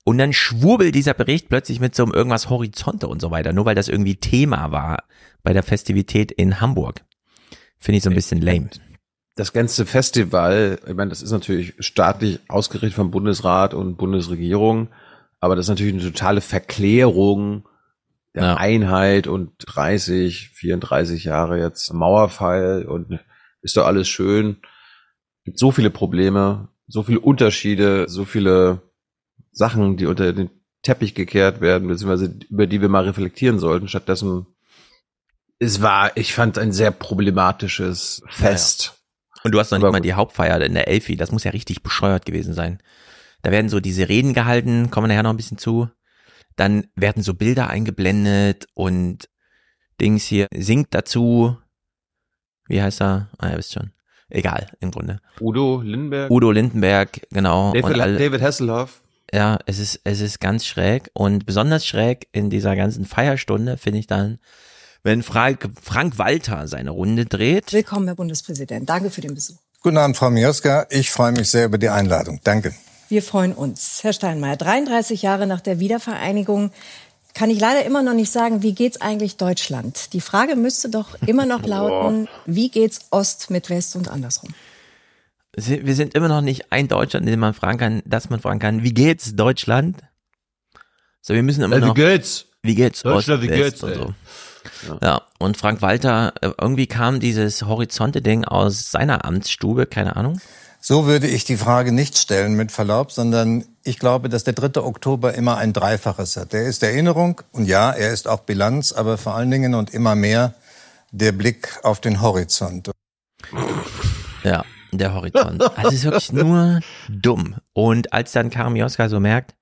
Und 0.07 0.19
dann 0.19 0.31
schwurbelt 0.31 0.95
dieser 0.95 1.13
Bericht 1.13 1.49
plötzlich 1.49 1.81
mit 1.81 1.93
so 1.93 2.03
einem 2.03 2.13
irgendwas 2.13 2.49
Horizonte 2.49 3.09
und 3.09 3.21
so 3.21 3.29
weiter, 3.29 3.51
nur 3.51 3.65
weil 3.65 3.75
das 3.75 3.89
irgendwie 3.89 4.15
Thema 4.15 4.71
war 4.71 5.03
bei 5.43 5.51
der 5.51 5.63
Festivität 5.63 6.31
in 6.31 6.61
Hamburg. 6.61 7.01
Finde 7.77 7.97
ich 7.97 8.03
so 8.05 8.09
ein 8.09 8.15
bisschen 8.15 8.41
lame. 8.41 8.69
Das 9.35 9.51
ganze 9.51 9.85
Festival, 9.85 10.79
ich 10.87 10.93
meine, 10.93 11.09
das 11.09 11.21
ist 11.21 11.31
natürlich 11.31 11.73
staatlich 11.79 12.39
ausgerichtet 12.47 12.93
vom 12.93 13.11
Bundesrat 13.11 13.73
und 13.73 13.97
Bundesregierung, 13.97 14.87
aber 15.41 15.57
das 15.57 15.65
ist 15.65 15.71
natürlich 15.71 15.95
eine 15.95 16.13
totale 16.13 16.39
Verklärung 16.39 17.67
der 18.33 18.43
ja. 18.43 18.55
Einheit 18.55 19.27
und 19.27 19.51
30, 19.59 20.51
34 20.53 21.25
Jahre 21.25 21.59
jetzt 21.59 21.93
Mauerfall 21.93 22.85
und 22.85 23.19
ist 23.61 23.75
doch 23.75 23.85
alles 23.85 24.07
schön. 24.07 24.61
Gibt 25.43 25.59
so 25.59 25.71
viele 25.73 25.89
Probleme, 25.89 26.69
so 26.87 27.03
viele 27.03 27.19
Unterschiede, 27.19 28.07
so 28.07 28.23
viele 28.23 28.86
Sachen, 29.57 29.97
die 29.97 30.05
unter 30.05 30.33
den 30.33 30.49
Teppich 30.83 31.15
gekehrt 31.15 31.59
werden, 31.61 31.87
beziehungsweise 31.87 32.37
über 32.49 32.67
die 32.67 32.81
wir 32.81 32.89
mal 32.89 33.03
reflektieren 33.03 33.59
sollten. 33.59 33.87
Stattdessen, 33.87 34.45
es 35.59 35.81
war, 35.81 36.15
ich 36.15 36.33
fand, 36.33 36.57
ein 36.57 36.71
sehr 36.71 36.91
problematisches 36.91 38.21
Fest. 38.29 38.93
Ja. 38.93 39.41
Und 39.43 39.51
du 39.51 39.59
hast 39.59 39.71
noch 39.71 39.79
nicht 39.79 39.91
mal 39.91 39.99
die 39.99 40.13
Hauptfeier 40.13 40.61
in 40.61 40.73
der 40.73 40.87
Elfi, 40.87 41.15
das 41.15 41.31
muss 41.31 41.43
ja 41.43 41.51
richtig 41.51 41.81
bescheuert 41.81 42.25
gewesen 42.25 42.53
sein. 42.53 42.79
Da 43.41 43.51
werden 43.51 43.69
so 43.69 43.79
diese 43.79 44.09
Reden 44.09 44.33
gehalten, 44.33 44.91
kommen 44.91 45.05
wir 45.05 45.09
nachher 45.09 45.23
noch 45.23 45.31
ein 45.31 45.37
bisschen 45.37 45.57
zu. 45.57 45.89
Dann 46.55 46.87
werden 46.95 47.23
so 47.23 47.33
Bilder 47.33 47.69
eingeblendet 47.69 48.67
und 48.73 49.29
Dings 49.99 50.25
hier 50.25 50.47
singt 50.53 50.93
dazu. 50.93 51.57
Wie 52.67 52.81
heißt 52.81 53.01
er? 53.01 53.29
Ah, 53.37 53.49
ihr 53.49 53.57
wisst 53.57 53.73
schon. 53.73 53.91
Egal, 54.29 54.67
im 54.79 54.91
Grunde. 54.91 55.21
Udo 55.39 55.81
Lindenberg. 55.81 56.29
Udo 56.29 56.51
Lindenberg, 56.51 57.21
genau. 57.31 57.73
David, 57.73 58.19
David 58.19 58.41
Hasselhoff. 58.41 59.01
Ja, 59.33 59.59
es 59.65 59.79
ist, 59.79 59.99
es 60.03 60.21
ist 60.21 60.39
ganz 60.39 60.65
schräg 60.65 61.09
und 61.13 61.45
besonders 61.45 61.85
schräg 61.85 62.27
in 62.31 62.49
dieser 62.49 62.75
ganzen 62.75 63.05
Feierstunde 63.05 63.77
finde 63.77 63.99
ich 63.99 64.07
dann, 64.07 64.39
wenn 65.03 65.21
Frank, 65.23 65.69
Frank 65.81 66.17
Walter 66.17 66.67
seine 66.67 66.91
Runde 66.91 67.25
dreht. 67.25 67.73
Willkommen, 67.73 68.07
Herr 68.07 68.15
Bundespräsident. 68.15 68.89
Danke 68.89 69.09
für 69.09 69.21
den 69.21 69.35
Besuch. 69.35 69.57
Guten 69.81 69.97
Abend, 69.97 70.17
Frau 70.17 70.29
Mioska. 70.29 70.87
Ich 70.89 71.11
freue 71.11 71.31
mich 71.33 71.49
sehr 71.49 71.65
über 71.65 71.77
die 71.77 71.89
Einladung. 71.89 72.39
Danke. 72.43 72.73
Wir 73.09 73.21
freuen 73.21 73.53
uns. 73.53 73.99
Herr 74.03 74.13
Steinmeier, 74.13 74.57
33 74.57 75.21
Jahre 75.21 75.47
nach 75.47 75.61
der 75.61 75.79
Wiedervereinigung 75.79 76.71
kann 77.37 77.51
ich 77.51 77.59
leider 77.59 77.85
immer 77.85 78.01
noch 78.01 78.15
nicht 78.15 78.31
sagen, 78.31 78.63
wie 78.63 78.73
geht's 78.73 78.99
eigentlich 78.99 79.37
Deutschland? 79.37 80.13
Die 80.13 80.21
Frage 80.21 80.55
müsste 80.55 80.89
doch 80.89 81.21
immer 81.27 81.45
noch 81.45 81.61
lauten, 81.67 82.27
wie 82.47 82.69
geht's 82.69 83.01
Ost 83.11 83.51
mit 83.51 83.69
West 83.69 83.95
und 83.95 84.09
andersrum? 84.09 84.55
Wir 85.57 85.95
sind 85.95 86.13
immer 86.13 86.27
noch 86.27 86.41
nicht 86.41 86.71
ein 86.71 86.87
Deutschland, 86.87 87.25
in 87.25 87.31
dem 87.31 87.39
man 87.39 87.53
fragen 87.55 87.79
kann, 87.79 88.03
dass 88.05 88.29
man 88.29 88.39
fragen 88.39 88.59
kann, 88.59 88.83
wie 88.83 88.93
geht's 88.93 89.35
Deutschland? 89.35 89.97
So, 91.21 91.33
wir 91.33 91.41
müssen 91.41 91.63
immer 91.63 91.79
ja, 91.79 91.87
noch. 91.87 91.95
Wie 91.95 92.01
geht's? 92.01 92.45
Wie 92.61 92.75
geht's? 92.75 93.01
Deutschland, 93.01 93.41
Ost, 93.41 93.49
wie 93.49 93.55
geht's? 93.55 93.81
Und 93.81 93.93
so. 93.95 94.13
ja. 94.87 94.97
ja, 95.01 95.21
und 95.39 95.57
Frank 95.57 95.81
Walter, 95.81 96.33
äh, 96.41 96.51
irgendwie 96.61 96.85
kam 96.85 97.19
dieses 97.19 97.63
Horizonte-Ding 97.63 98.45
aus 98.45 98.91
seiner 98.91 99.25
Amtsstube, 99.25 99.87
keine 99.87 100.15
Ahnung. 100.15 100.39
So 100.79 101.07
würde 101.07 101.27
ich 101.27 101.43
die 101.43 101.57
Frage 101.57 101.91
nicht 101.91 102.17
stellen, 102.17 102.53
mit 102.53 102.71
Verlaub, 102.71 103.11
sondern 103.11 103.65
ich 103.83 103.97
glaube, 103.97 104.29
dass 104.29 104.43
der 104.43 104.53
3. 104.53 104.81
Oktober 104.81 105.33
immer 105.33 105.57
ein 105.57 105.73
Dreifaches 105.73 106.37
hat. 106.37 106.53
Der 106.53 106.67
ist 106.67 106.83
Erinnerung 106.83 107.41
und 107.51 107.65
ja, 107.65 107.91
er 107.91 108.13
ist 108.13 108.27
auch 108.27 108.41
Bilanz, 108.41 108.93
aber 108.93 109.17
vor 109.17 109.33
allen 109.33 109.49
Dingen 109.49 109.73
und 109.73 109.91
immer 109.91 110.13
mehr 110.13 110.53
der 111.11 111.31
Blick 111.31 111.79
auf 111.81 111.99
den 111.99 112.21
Horizont. 112.21 112.91
Ja, 114.43 114.63
der 114.91 115.13
Horizont. 115.13 115.61
Also 115.77 115.89
es 115.89 115.93
ist 115.95 116.03
wirklich 116.05 116.31
nur 116.31 116.79
dumm. 117.09 117.55
Und 117.73 118.13
als 118.13 118.31
dann 118.31 118.49
Karim 118.49 118.75
Joska 118.75 119.09
so 119.09 119.19
merkt, 119.19 119.55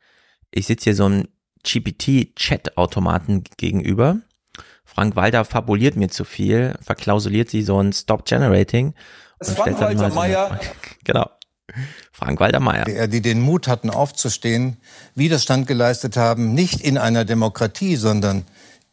ich 0.51 0.67
sitze 0.67 0.85
hier 0.85 0.95
so 0.95 1.05
einem 1.05 1.27
GPT-Chat-Automaten 1.63 3.43
gegenüber, 3.57 4.17
Frank 4.85 5.15
Walter 5.15 5.43
fabuliert 5.43 5.95
mir 5.95 6.09
zu 6.09 6.23
viel, 6.23 6.75
verklausuliert 6.81 7.49
sie 7.49 7.63
so 7.63 7.81
ein 7.81 7.91
Stop-Generating. 7.91 8.93
Frank 9.41 9.79
Walter 9.79 10.09
so 10.09 10.15
Meyer. 10.15 10.59
Genau. 11.03 11.29
Frank 12.11 12.39
Walter 12.39 12.59
Meyer. 12.59 12.85
Die, 12.85 13.09
die 13.09 13.21
den 13.21 13.41
Mut 13.41 13.67
hatten, 13.67 13.89
aufzustehen, 13.89 14.77
Widerstand 15.15 15.67
geleistet 15.67 16.15
haben, 16.15 16.53
nicht 16.53 16.79
in 16.81 16.97
einer 16.97 17.25
Demokratie, 17.25 17.95
sondern 17.95 18.45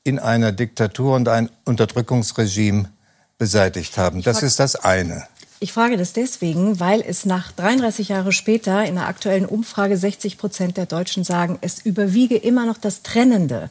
in 0.02 0.18
einer 0.18 0.50
Diktatur 0.50 1.14
und 1.14 1.28
ein 1.28 1.50
Unterdrückungsregime 1.64 2.90
beseitigt 3.38 3.96
haben. 3.98 4.22
Das 4.22 4.42
ist 4.42 4.58
das 4.58 4.76
eine. 4.76 5.26
Ich 5.62 5.72
frage 5.72 5.96
das 5.96 6.12
deswegen, 6.12 6.80
weil 6.80 7.00
es 7.00 7.24
nach 7.24 7.52
33 7.52 8.08
Jahre 8.08 8.32
später 8.32 8.84
in 8.84 8.98
einer 8.98 9.06
aktuellen 9.06 9.46
Umfrage 9.46 9.96
60 9.96 10.36
Prozent 10.36 10.76
der 10.76 10.86
Deutschen 10.86 11.22
sagen, 11.22 11.58
es 11.60 11.78
überwiege 11.78 12.36
immer 12.36 12.66
noch 12.66 12.78
das 12.78 13.02
Trennende 13.02 13.70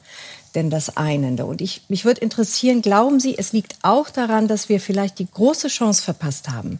denn 0.55 0.69
das 0.69 0.97
Einende. 0.97 1.45
Und 1.45 1.61
ich, 1.61 1.84
mich 1.88 2.05
würde 2.05 2.22
interessieren, 2.22 2.81
glauben 2.81 3.19
Sie, 3.19 3.38
es 3.38 3.53
liegt 3.53 3.76
auch 3.84 4.09
daran, 4.09 4.47
dass 4.47 4.69
wir 4.69 4.80
vielleicht 4.80 5.19
die 5.19 5.30
große 5.30 5.68
Chance 5.68 6.01
verpasst 6.01 6.49
haben, 6.49 6.80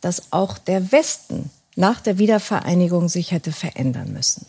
dass 0.00 0.32
auch 0.32 0.58
der 0.58 0.92
Westen 0.92 1.50
nach 1.74 2.00
der 2.00 2.18
Wiedervereinigung 2.18 3.08
sich 3.08 3.32
hätte 3.32 3.52
verändern 3.52 4.12
müssen. 4.12 4.46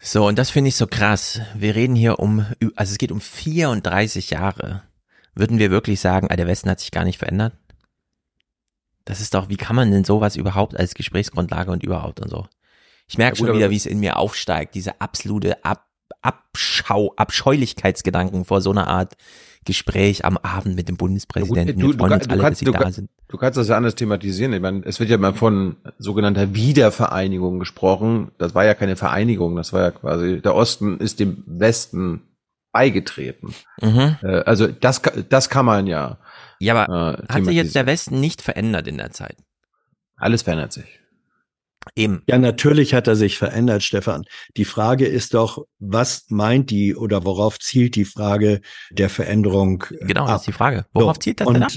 So, 0.00 0.26
und 0.26 0.38
das 0.38 0.50
finde 0.50 0.68
ich 0.68 0.76
so 0.76 0.86
krass. 0.86 1.40
Wir 1.54 1.74
reden 1.74 1.94
hier 1.94 2.18
um, 2.18 2.46
also 2.76 2.92
es 2.92 2.98
geht 2.98 3.12
um 3.12 3.20
34 3.20 4.30
Jahre. 4.30 4.82
Würden 5.34 5.58
wir 5.58 5.70
wirklich 5.70 6.00
sagen, 6.00 6.28
ah, 6.30 6.36
der 6.36 6.46
Westen 6.46 6.70
hat 6.70 6.80
sich 6.80 6.90
gar 6.90 7.04
nicht 7.04 7.18
verändert? 7.18 7.52
Das 9.08 9.22
ist 9.22 9.32
doch, 9.32 9.48
wie 9.48 9.56
kann 9.56 9.74
man 9.74 9.90
denn 9.90 10.04
sowas 10.04 10.36
überhaupt 10.36 10.78
als 10.78 10.92
Gesprächsgrundlage 10.92 11.70
und 11.70 11.82
überhaupt 11.82 12.20
und 12.20 12.28
so? 12.28 12.46
Ich 13.06 13.16
merke 13.16 13.38
ja, 13.38 13.46
schon 13.46 13.56
wieder, 13.56 13.70
wie 13.70 13.76
es 13.76 13.86
in 13.86 14.00
mir 14.00 14.18
aufsteigt, 14.18 14.74
diese 14.74 15.00
absolute 15.00 15.64
Ab 15.64 15.86
Abschau, 16.20 17.14
Abscheulichkeitsgedanken 17.16 18.44
vor 18.44 18.60
so 18.60 18.70
einer 18.70 18.88
Art 18.88 19.16
Gespräch 19.64 20.24
am 20.24 20.36
Abend 20.36 20.74
mit 20.74 20.88
dem 20.88 20.96
Bundespräsidenten. 20.96 21.78
Ja, 21.78 21.86
gut, 21.86 21.94
du, 21.94 21.98
du, 21.98 21.98
du, 21.98 22.04
alle, 22.04 22.42
kannst, 22.42 22.60
du, 22.66 22.72
du, 23.28 23.38
kannst 23.38 23.56
das 23.56 23.68
ja 23.68 23.76
anders 23.76 23.94
thematisieren. 23.94 24.52
Ich 24.52 24.60
meine, 24.60 24.82
es 24.84 25.00
wird 25.00 25.10
ja 25.10 25.16
mal 25.16 25.32
von 25.32 25.76
sogenannter 25.98 26.54
Wiedervereinigung 26.54 27.60
gesprochen. 27.60 28.32
Das 28.36 28.54
war 28.54 28.64
ja 28.64 28.74
keine 28.74 28.96
Vereinigung, 28.96 29.56
das 29.56 29.72
war 29.72 29.82
ja 29.82 29.90
quasi, 29.92 30.42
der 30.42 30.54
Osten 30.54 30.98
ist 30.98 31.20
dem 31.20 31.44
Westen 31.46 32.22
beigetreten. 32.72 33.54
Mhm. 33.80 34.16
Äh, 34.22 34.40
also 34.40 34.66
das, 34.66 35.00
das 35.28 35.48
kann 35.48 35.64
man 35.64 35.86
ja. 35.86 36.18
Ja, 36.60 36.74
aber 36.74 37.18
äh, 37.18 37.32
hat 37.32 37.44
sich 37.44 37.54
jetzt 37.54 37.74
der 37.74 37.86
Westen 37.86 38.20
nicht 38.20 38.42
verändert 38.42 38.86
in 38.86 38.98
der 38.98 39.10
Zeit? 39.10 39.36
Alles 40.16 40.42
verändert 40.42 40.72
sich. 40.72 41.00
Eben. 41.94 42.22
Ja, 42.26 42.38
natürlich 42.38 42.92
hat 42.94 43.06
er 43.06 43.16
sich 43.16 43.38
verändert, 43.38 43.82
Stefan. 43.82 44.24
Die 44.56 44.64
Frage 44.64 45.06
ist 45.06 45.34
doch, 45.34 45.64
was 45.78 46.26
meint 46.28 46.70
die 46.70 46.94
oder 46.94 47.24
worauf 47.24 47.58
zielt 47.58 47.94
die 47.94 48.04
Frage 48.04 48.60
der 48.90 49.08
Veränderung? 49.08 49.84
Genau, 50.00 50.22
ab? 50.22 50.28
das 50.28 50.40
ist 50.42 50.46
die 50.48 50.52
Frage. 50.52 50.86
Worauf 50.92 51.16
so, 51.16 51.20
zielt 51.20 51.40
das 51.40 51.48
denn 51.48 51.62
ab? 51.62 51.72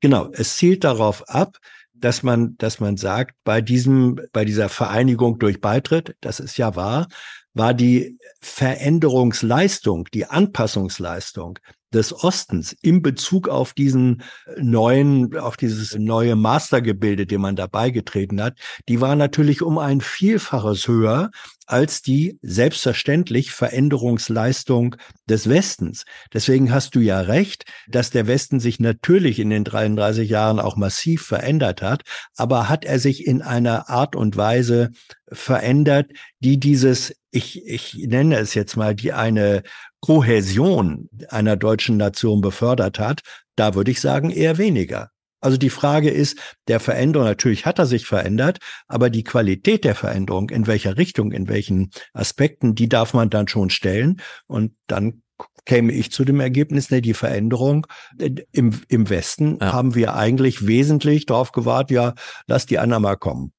Genau, 0.00 0.30
es 0.32 0.56
zielt 0.56 0.84
darauf 0.84 1.28
ab, 1.28 1.58
dass 1.94 2.22
man, 2.22 2.56
dass 2.56 2.80
man 2.80 2.96
sagt, 2.96 3.34
bei 3.44 3.60
diesem, 3.60 4.20
bei 4.32 4.44
dieser 4.44 4.68
Vereinigung 4.68 5.38
durch 5.38 5.60
Beitritt, 5.60 6.16
das 6.20 6.40
ist 6.40 6.56
ja 6.56 6.76
wahr, 6.76 7.08
war 7.52 7.74
die 7.74 8.18
Veränderungsleistung, 8.40 10.06
die 10.14 10.26
Anpassungsleistung 10.26 11.58
des 11.92 12.12
Ostens 12.24 12.76
in 12.82 13.02
Bezug 13.02 13.48
auf 13.48 13.72
diesen 13.72 14.22
neuen, 14.56 15.36
auf 15.36 15.56
dieses 15.56 15.96
neue 15.96 16.36
Mastergebilde, 16.36 17.26
dem 17.26 17.40
man 17.40 17.56
da 17.56 17.66
beigetreten 17.66 18.42
hat, 18.42 18.58
die 18.88 19.00
war 19.00 19.16
natürlich 19.16 19.62
um 19.62 19.78
ein 19.78 20.00
Vielfaches 20.00 20.86
höher 20.86 21.30
als 21.70 22.02
die 22.02 22.36
selbstverständlich 22.42 23.52
Veränderungsleistung 23.52 24.96
des 25.28 25.48
Westens. 25.48 26.04
Deswegen 26.32 26.72
hast 26.72 26.96
du 26.96 27.00
ja 27.00 27.20
recht, 27.20 27.64
dass 27.86 28.10
der 28.10 28.26
Westen 28.26 28.58
sich 28.58 28.80
natürlich 28.80 29.38
in 29.38 29.50
den 29.50 29.62
33 29.62 30.28
Jahren 30.28 30.58
auch 30.58 30.76
massiv 30.76 31.22
verändert 31.22 31.80
hat, 31.80 32.02
aber 32.36 32.68
hat 32.68 32.84
er 32.84 32.98
sich 32.98 33.24
in 33.24 33.40
einer 33.40 33.88
Art 33.88 34.16
und 34.16 34.36
Weise 34.36 34.90
verändert, 35.30 36.10
die 36.40 36.58
dieses, 36.58 37.14
ich, 37.30 37.64
ich 37.64 37.94
nenne 37.94 38.38
es 38.38 38.54
jetzt 38.54 38.76
mal, 38.76 38.96
die 38.96 39.12
eine 39.12 39.62
Kohäsion 40.00 41.08
einer 41.28 41.56
deutschen 41.56 41.96
Nation 41.96 42.40
befördert 42.40 42.98
hat, 42.98 43.20
da 43.56 43.74
würde 43.74 43.90
ich 43.90 44.00
sagen 44.00 44.30
eher 44.30 44.58
weniger. 44.58 45.10
Also 45.40 45.56
die 45.56 45.70
Frage 45.70 46.10
ist, 46.10 46.38
der 46.68 46.80
Veränderung, 46.80 47.26
natürlich 47.26 47.64
hat 47.64 47.78
er 47.78 47.86
sich 47.86 48.06
verändert, 48.06 48.58
aber 48.88 49.08
die 49.08 49.24
Qualität 49.24 49.84
der 49.84 49.94
Veränderung, 49.94 50.50
in 50.50 50.66
welcher 50.66 50.98
Richtung, 50.98 51.32
in 51.32 51.48
welchen 51.48 51.90
Aspekten, 52.12 52.74
die 52.74 52.88
darf 52.88 53.14
man 53.14 53.30
dann 53.30 53.48
schon 53.48 53.70
stellen. 53.70 54.20
Und 54.46 54.74
dann 54.86 55.22
käme 55.64 55.92
ich 55.92 56.12
zu 56.12 56.24
dem 56.24 56.40
Ergebnis, 56.40 56.90
ne, 56.90 57.00
die 57.00 57.14
Veränderung 57.14 57.86
äh, 58.18 58.30
im, 58.52 58.82
im 58.88 59.08
Westen 59.08 59.58
ja. 59.60 59.72
haben 59.72 59.94
wir 59.94 60.14
eigentlich 60.14 60.66
wesentlich 60.66 61.26
darauf 61.26 61.52
gewartet, 61.52 61.94
ja, 61.94 62.14
lass 62.46 62.66
die 62.66 62.78
anderen 62.78 63.02
mal 63.02 63.16
kommen. 63.16 63.52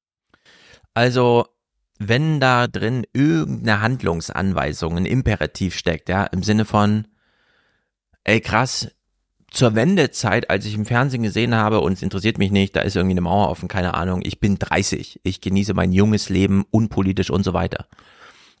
Also 0.94 1.46
wenn 2.08 2.40
da 2.40 2.66
drin 2.66 3.04
irgendeine 3.12 3.80
Handlungsanweisung, 3.80 4.96
ein 4.96 5.06
Imperativ 5.06 5.76
steckt, 5.76 6.08
ja, 6.08 6.24
im 6.24 6.42
Sinne 6.42 6.64
von, 6.64 7.06
ey 8.24 8.40
krass, 8.40 8.88
zur 9.50 9.74
Wendezeit, 9.74 10.48
als 10.48 10.64
ich 10.64 10.74
im 10.74 10.86
Fernsehen 10.86 11.22
gesehen 11.22 11.54
habe 11.54 11.80
und 11.80 11.92
es 11.92 12.02
interessiert 12.02 12.38
mich 12.38 12.50
nicht, 12.50 12.74
da 12.74 12.80
ist 12.80 12.96
irgendwie 12.96 13.14
eine 13.14 13.20
Mauer 13.20 13.50
offen, 13.50 13.68
keine 13.68 13.94
Ahnung, 13.94 14.22
ich 14.24 14.40
bin 14.40 14.58
30, 14.58 15.20
ich 15.22 15.40
genieße 15.40 15.74
mein 15.74 15.92
junges 15.92 16.30
Leben, 16.30 16.64
unpolitisch 16.70 17.30
und 17.30 17.44
so 17.44 17.52
weiter. 17.52 17.86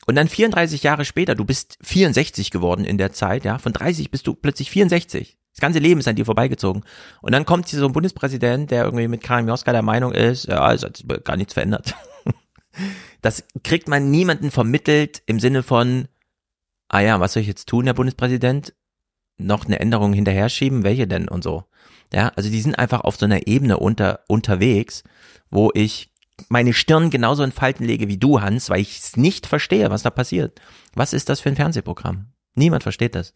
Und 0.06 0.16
dann 0.16 0.28
34 0.28 0.82
Jahre 0.82 1.04
später, 1.04 1.34
du 1.34 1.44
bist 1.44 1.78
64 1.82 2.50
geworden 2.50 2.84
in 2.84 2.98
der 2.98 3.12
Zeit, 3.12 3.44
ja, 3.44 3.58
von 3.58 3.72
30 3.72 4.10
bist 4.10 4.26
du 4.26 4.34
plötzlich 4.34 4.70
64. 4.70 5.38
Das 5.52 5.60
ganze 5.60 5.78
Leben 5.78 6.00
ist 6.00 6.08
an 6.08 6.16
dir 6.16 6.24
vorbeigezogen. 6.24 6.82
Und 7.20 7.32
dann 7.32 7.44
kommt 7.44 7.68
hier 7.68 7.78
so 7.78 7.86
ein 7.86 7.92
Bundespräsident, 7.92 8.70
der 8.70 8.84
irgendwie 8.84 9.06
mit 9.06 9.22
Karin 9.22 9.44
Mioska 9.44 9.72
der 9.72 9.82
Meinung 9.82 10.12
ist, 10.12 10.46
ja, 10.46 10.72
es 10.72 10.82
hat 10.82 11.04
gar 11.24 11.36
nichts 11.36 11.54
verändert. 11.54 11.94
Das 13.20 13.44
kriegt 13.64 13.88
man 13.88 14.10
niemanden 14.10 14.50
vermittelt 14.50 15.22
im 15.26 15.40
Sinne 15.40 15.62
von, 15.62 16.08
ah 16.88 17.00
ja, 17.00 17.20
was 17.20 17.32
soll 17.32 17.42
ich 17.42 17.48
jetzt 17.48 17.68
tun, 17.68 17.84
Herr 17.84 17.94
Bundespräsident? 17.94 18.74
Noch 19.38 19.64
eine 19.64 19.80
Änderung 19.80 20.12
hinterher 20.12 20.48
schieben? 20.48 20.84
Welche 20.84 21.06
denn 21.06 21.28
und 21.28 21.42
so? 21.42 21.64
Ja, 22.12 22.28
also 22.36 22.50
die 22.50 22.60
sind 22.60 22.78
einfach 22.78 23.00
auf 23.00 23.16
so 23.16 23.24
einer 23.24 23.46
Ebene 23.46 23.78
unter, 23.78 24.20
unterwegs, 24.28 25.02
wo 25.50 25.70
ich 25.74 26.12
meine 26.48 26.72
Stirn 26.72 27.10
genauso 27.10 27.42
in 27.42 27.52
Falten 27.52 27.84
lege 27.84 28.08
wie 28.08 28.18
du, 28.18 28.40
Hans, 28.40 28.68
weil 28.70 28.80
ich 28.80 28.98
es 28.98 29.16
nicht 29.16 29.46
verstehe, 29.46 29.90
was 29.90 30.02
da 30.02 30.10
passiert. 30.10 30.60
Was 30.94 31.12
ist 31.12 31.28
das 31.28 31.40
für 31.40 31.48
ein 31.48 31.56
Fernsehprogramm? 31.56 32.32
Niemand 32.54 32.82
versteht 32.82 33.14
das. 33.14 33.32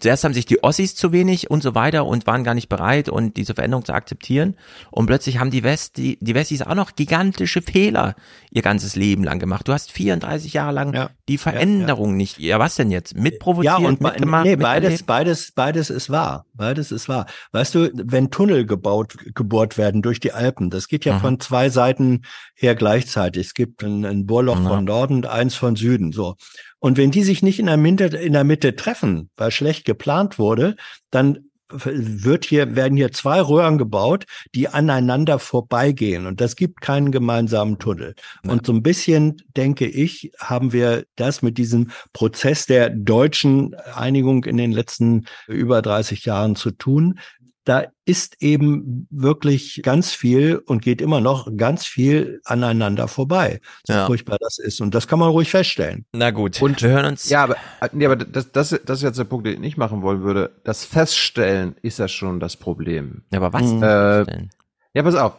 Zuerst 0.00 0.24
haben 0.24 0.34
sich 0.34 0.46
die 0.46 0.64
Ossis 0.64 0.96
zu 0.96 1.12
wenig 1.12 1.50
und 1.50 1.62
so 1.62 1.76
weiter 1.76 2.06
und 2.06 2.26
waren 2.26 2.42
gar 2.42 2.54
nicht 2.54 2.68
bereit 2.68 3.08
und 3.08 3.36
diese 3.36 3.54
Veränderung 3.54 3.84
zu 3.84 3.92
akzeptieren. 3.92 4.56
Und 4.90 5.06
plötzlich 5.06 5.38
haben 5.38 5.50
die 5.50 5.62
West, 5.62 5.96
die, 5.96 6.18
die 6.20 6.34
Westis 6.34 6.62
auch 6.62 6.74
noch 6.74 6.96
gigantische 6.96 7.62
Fehler 7.62 8.16
ihr 8.50 8.62
ganzes 8.62 8.96
Leben 8.96 9.22
lang 9.22 9.38
gemacht. 9.38 9.68
Du 9.68 9.72
hast 9.72 9.92
34 9.92 10.54
Jahre 10.54 10.72
lang 10.72 10.92
ja, 10.92 11.10
die 11.28 11.38
Veränderung 11.38 12.06
ja, 12.06 12.12
ja. 12.12 12.16
nicht. 12.16 12.38
Ja, 12.40 12.58
was 12.58 12.74
denn 12.74 12.90
jetzt? 12.90 13.16
Mitprovoziert, 13.16 13.78
ja, 13.78 13.86
und 13.86 14.00
mitgemacht? 14.00 14.44
Nee, 14.44 14.56
beides, 14.56 15.04
beides, 15.04 15.52
beides 15.52 15.88
ist 15.88 16.10
wahr. 16.10 16.46
Beides 16.52 16.90
ist 16.90 17.08
wahr. 17.08 17.26
Weißt 17.52 17.74
du, 17.74 17.90
wenn 17.94 18.30
Tunnel 18.30 18.66
gebaut, 18.66 19.16
gebohrt 19.34 19.78
werden 19.78 20.02
durch 20.02 20.18
die 20.18 20.32
Alpen, 20.32 20.70
das 20.70 20.88
geht 20.88 21.04
ja 21.04 21.14
mhm. 21.14 21.20
von 21.20 21.40
zwei 21.40 21.70
Seiten 21.70 22.22
her 22.54 22.74
gleichzeitig. 22.74 23.46
Es 23.48 23.54
gibt 23.54 23.84
ein, 23.84 24.04
ein 24.04 24.26
Bohrloch 24.26 24.58
mhm. 24.58 24.66
von 24.66 24.84
Norden 24.84 25.14
und 25.16 25.26
eins 25.26 25.54
von 25.54 25.76
Süden, 25.76 26.12
so. 26.12 26.36
Und 26.82 26.98
wenn 26.98 27.12
die 27.12 27.22
sich 27.22 27.44
nicht 27.44 27.60
in 27.60 27.66
der 27.66 27.76
Mitte, 27.76 28.06
in 28.06 28.32
der 28.32 28.42
Mitte 28.42 28.74
treffen, 28.74 29.30
weil 29.36 29.52
schlecht 29.52 29.84
geplant 29.84 30.40
wurde, 30.40 30.74
dann 31.12 31.48
wird 31.70 32.44
hier, 32.44 32.74
werden 32.74 32.96
hier 32.96 33.12
zwei 33.12 33.40
Röhren 33.40 33.78
gebaut, 33.78 34.24
die 34.52 34.66
aneinander 34.66 35.38
vorbeigehen. 35.38 36.26
Und 36.26 36.40
das 36.40 36.56
gibt 36.56 36.80
keinen 36.80 37.12
gemeinsamen 37.12 37.78
Tunnel. 37.78 38.16
Ja. 38.44 38.50
Und 38.50 38.66
so 38.66 38.72
ein 38.72 38.82
bisschen, 38.82 39.36
denke 39.56 39.86
ich, 39.86 40.32
haben 40.40 40.72
wir 40.72 41.04
das 41.14 41.40
mit 41.40 41.56
diesem 41.56 41.92
Prozess 42.12 42.66
der 42.66 42.90
deutschen 42.90 43.74
Einigung 43.94 44.44
in 44.44 44.56
den 44.56 44.72
letzten 44.72 45.26
über 45.46 45.82
30 45.82 46.24
Jahren 46.24 46.56
zu 46.56 46.72
tun 46.72 47.20
da 47.64 47.84
ist 48.04 48.42
eben 48.42 49.06
wirklich 49.10 49.80
ganz 49.84 50.12
viel 50.12 50.56
und 50.66 50.82
geht 50.82 51.00
immer 51.00 51.20
noch 51.20 51.48
ganz 51.56 51.86
viel 51.86 52.40
aneinander 52.44 53.06
vorbei. 53.06 53.60
So 53.84 53.92
ja. 53.92 54.06
furchtbar 54.06 54.38
das 54.40 54.58
ist. 54.58 54.80
Und 54.80 54.94
das 54.94 55.06
kann 55.06 55.18
man 55.18 55.30
ruhig 55.30 55.50
feststellen. 55.50 56.04
Na 56.12 56.30
gut. 56.30 56.60
Und 56.60 56.82
wir 56.82 56.90
hören 56.90 57.06
uns. 57.06 57.28
Ja, 57.28 57.44
aber, 57.44 57.56
nee, 57.92 58.04
aber 58.04 58.16
das, 58.16 58.50
das, 58.50 58.70
das 58.84 58.98
ist 58.98 59.02
jetzt 59.02 59.18
der 59.18 59.24
Punkt, 59.24 59.46
den 59.46 59.54
ich 59.54 59.60
nicht 59.60 59.76
machen 59.76 60.02
wollen 60.02 60.22
würde. 60.22 60.50
Das 60.64 60.84
Feststellen 60.84 61.76
ist 61.82 61.98
ja 61.98 62.08
schon 62.08 62.40
das 62.40 62.56
Problem. 62.56 63.22
Ja, 63.30 63.40
aber 63.40 63.52
was? 63.52 63.70
Äh, 63.70 64.48
ja, 64.94 65.02
pass 65.02 65.14
auf. 65.14 65.34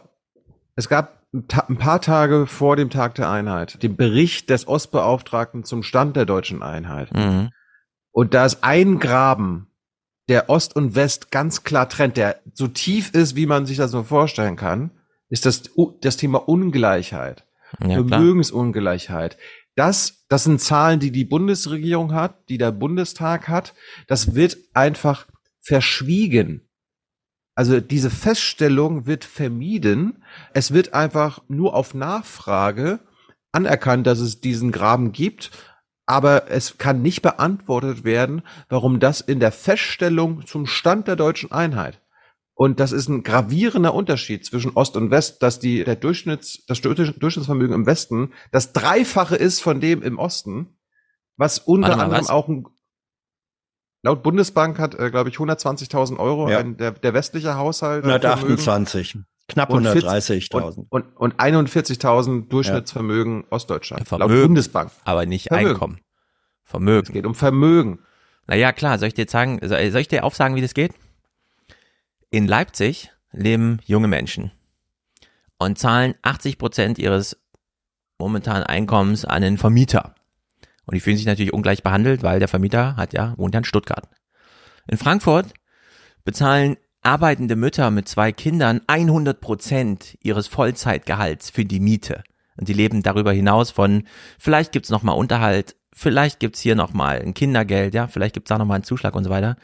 Es 0.76 0.88
gab 0.88 1.24
ein 1.32 1.76
paar 1.78 2.00
Tage 2.00 2.46
vor 2.46 2.76
dem 2.76 2.90
Tag 2.90 3.16
der 3.16 3.28
Einheit 3.30 3.82
den 3.82 3.96
Bericht 3.96 4.50
des 4.50 4.66
Ostbeauftragten 4.68 5.64
zum 5.64 5.82
Stand 5.82 6.16
der 6.16 6.26
deutschen 6.26 6.62
Einheit. 6.62 7.12
Mhm. 7.12 7.50
Und 8.12 8.34
da 8.34 8.46
ist 8.46 8.62
ein 8.62 9.00
Graben 9.00 9.66
der 10.28 10.48
Ost 10.48 10.76
und 10.76 10.94
West 10.94 11.30
ganz 11.30 11.64
klar 11.64 11.88
trennt, 11.88 12.16
der 12.16 12.40
so 12.52 12.68
tief 12.68 13.10
ist, 13.12 13.36
wie 13.36 13.46
man 13.46 13.66
sich 13.66 13.76
das 13.76 13.90
so 13.90 14.02
vorstellen 14.02 14.56
kann, 14.56 14.90
ist 15.28 15.46
das, 15.46 15.62
das 16.00 16.16
Thema 16.16 16.48
Ungleichheit. 16.48 17.44
Ja, 17.82 17.94
Vermögensungleichheit. 17.94 19.36
Das, 19.74 20.24
das 20.28 20.44
sind 20.44 20.60
Zahlen, 20.60 21.00
die 21.00 21.10
die 21.10 21.24
Bundesregierung 21.24 22.14
hat, 22.14 22.48
die 22.48 22.58
der 22.58 22.70
Bundestag 22.70 23.48
hat. 23.48 23.74
Das 24.06 24.34
wird 24.34 24.56
einfach 24.72 25.26
verschwiegen. 25.60 26.68
Also 27.56 27.80
diese 27.80 28.10
Feststellung 28.10 29.06
wird 29.06 29.24
vermieden. 29.24 30.22
Es 30.52 30.72
wird 30.72 30.94
einfach 30.94 31.42
nur 31.48 31.74
auf 31.74 31.94
Nachfrage 31.94 33.00
anerkannt, 33.52 34.06
dass 34.06 34.20
es 34.20 34.40
diesen 34.40 34.72
Graben 34.72 35.12
gibt 35.12 35.50
aber 36.06 36.50
es 36.50 36.78
kann 36.78 37.02
nicht 37.02 37.22
beantwortet 37.22 38.04
werden, 38.04 38.42
warum 38.68 39.00
das 39.00 39.20
in 39.20 39.40
der 39.40 39.52
Feststellung 39.52 40.46
zum 40.46 40.66
Stand 40.66 41.08
der 41.08 41.16
deutschen 41.16 41.52
Einheit 41.52 42.00
und 42.54 42.78
das 42.78 42.92
ist 42.92 43.08
ein 43.08 43.24
gravierender 43.24 43.94
Unterschied 43.94 44.46
zwischen 44.46 44.72
Ost 44.76 44.96
und 44.96 45.10
West, 45.10 45.42
dass 45.42 45.58
die, 45.58 45.82
der 45.82 45.96
Durchschnitts, 45.96 46.64
das 46.66 46.80
Durchschnittsvermögen 46.80 47.74
im 47.74 47.86
Westen 47.86 48.32
das 48.52 48.72
Dreifache 48.72 49.34
ist 49.34 49.60
von 49.60 49.80
dem 49.80 50.02
im 50.02 50.18
Osten, 50.18 50.78
was 51.36 51.58
unter 51.58 51.96
mal, 51.96 52.04
anderem 52.04 52.22
was? 52.22 52.30
auch 52.30 52.48
ein, 52.48 52.64
laut 54.02 54.22
Bundesbank 54.22 54.78
hat, 54.78 54.94
äh, 54.94 55.10
glaube 55.10 55.30
ich, 55.30 55.36
120.000 55.36 56.18
Euro 56.18 56.48
ja. 56.48 56.58
ein, 56.58 56.76
der, 56.76 56.92
der 56.92 57.12
westliche 57.12 57.56
Haushalt. 57.56 58.04
128. 58.04 59.18
Knapp 59.48 59.70
130.000. 59.70 60.86
Und, 60.88 60.88
und, 61.16 61.16
und 61.16 61.34
41.000 61.36 62.48
Durchschnittsvermögen 62.48 63.42
ja. 63.42 63.46
Ostdeutschland. 63.50 64.08
Vermögen, 64.08 64.32
laut 64.32 64.46
Bundesbank. 64.46 64.90
Aber 65.04 65.26
nicht 65.26 65.48
Vermögen. 65.48 65.70
Einkommen. 65.70 66.00
Vermögen. 66.64 67.06
Es 67.06 67.12
geht 67.12 67.26
um 67.26 67.34
Vermögen. 67.34 67.98
Naja, 68.46 68.72
klar, 68.72 68.98
soll 68.98 69.08
ich 69.08 69.14
dir 69.14 69.22
jetzt 69.22 69.32
sagen, 69.32 69.60
soll 69.62 69.78
ich 69.78 70.08
dir 70.08 70.24
aufsagen, 70.24 70.56
wie 70.56 70.62
das 70.62 70.74
geht? 70.74 70.92
In 72.30 72.46
Leipzig 72.46 73.10
leben 73.32 73.78
junge 73.84 74.08
Menschen 74.08 74.50
und 75.58 75.78
zahlen 75.78 76.14
80 76.22 76.58
Prozent 76.58 76.98
ihres 76.98 77.36
momentanen 78.18 78.64
Einkommens 78.64 79.24
an 79.24 79.42
den 79.42 79.58
Vermieter. 79.58 80.14
Und 80.86 80.94
die 80.94 81.00
fühlen 81.00 81.16
sich 81.16 81.26
natürlich 81.26 81.52
ungleich 81.52 81.82
behandelt, 81.82 82.22
weil 82.22 82.38
der 82.38 82.48
Vermieter 82.48 82.96
hat 82.96 83.12
ja, 83.12 83.34
wohnt 83.36 83.54
ja 83.54 83.58
in 83.58 83.64
Stuttgart. 83.64 84.08
In 84.86 84.98
Frankfurt 84.98 85.54
bezahlen 86.24 86.76
arbeitende 87.04 87.54
Mütter 87.54 87.90
mit 87.90 88.08
zwei 88.08 88.32
Kindern 88.32 88.80
100 88.86 89.40
Prozent 89.40 90.18
ihres 90.22 90.48
Vollzeitgehalts 90.48 91.50
für 91.50 91.64
die 91.64 91.80
Miete. 91.80 92.24
Und 92.56 92.68
die 92.68 92.72
leben 92.72 93.02
darüber 93.02 93.32
hinaus 93.32 93.70
von, 93.70 94.04
vielleicht 94.38 94.72
gibt's 94.72 94.90
noch 94.90 95.02
mal 95.02 95.12
Unterhalt, 95.12 95.76
vielleicht 95.92 96.40
gibt's 96.40 96.60
hier 96.60 96.74
noch 96.74 96.92
mal 96.92 97.20
ein 97.20 97.34
Kindergeld, 97.34 97.94
ja, 97.94 98.06
vielleicht 98.06 98.34
gibt's 98.34 98.48
da 98.48 98.58
noch 98.58 98.66
mal 98.66 98.76
einen 98.76 98.84
Zuschlag 98.84 99.14
und 99.14 99.24
so 99.24 99.30
weiter. 99.30 99.56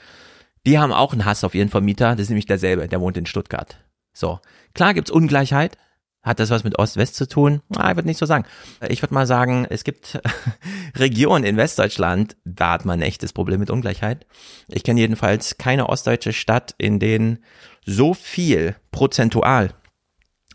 Die 0.67 0.79
haben 0.79 0.93
auch 0.93 1.13
einen 1.13 1.25
Hass 1.25 1.45
auf 1.45 1.55
ihren 1.55 1.71
Vermieter, 1.71 2.11
das 2.11 2.25
ist 2.25 2.31
nämlich 2.31 2.47
derselbe, 2.47 2.87
der 2.89 3.01
wohnt 3.01 3.17
in 3.17 3.27
Stuttgart. 3.27 3.79
So, 4.13 4.41
klar 4.75 4.93
gibt's 4.93 5.11
Ungleichheit, 5.11 5.79
hat 6.23 6.39
das 6.39 6.51
was 6.51 6.65
mit 6.65 6.79
Ost-West 6.79 7.15
zu 7.15 7.27
tun? 7.27 7.63
Ah, 7.77 7.91
ich 7.91 7.97
würde 7.97 8.09
nicht 8.09 8.19
so 8.19 8.27
sagen. 8.27 8.45
Ich 8.89 9.03
würde 9.03 9.15
mal 9.15 9.27
sagen, 9.27 9.67
es 9.69 9.85
gibt 9.85 10.21
Regionen 10.97 11.45
in 11.45 11.57
Westdeutschland, 11.57 12.37
da 12.45 12.73
hat 12.73 12.85
man 12.85 12.99
ein 12.99 13.07
echtes 13.07 13.33
Problem 13.33 13.61
mit 13.61 13.71
Ungleichheit. 13.71 14.27
Ich 14.69 14.83
kenne 14.83 15.01
jedenfalls 15.01 15.57
keine 15.57 15.89
ostdeutsche 15.89 16.33
Stadt, 16.33 16.75
in 16.79 16.99
denen 16.99 17.39
so 17.87 18.13
viel 18.15 18.77
prozentual 18.91 19.71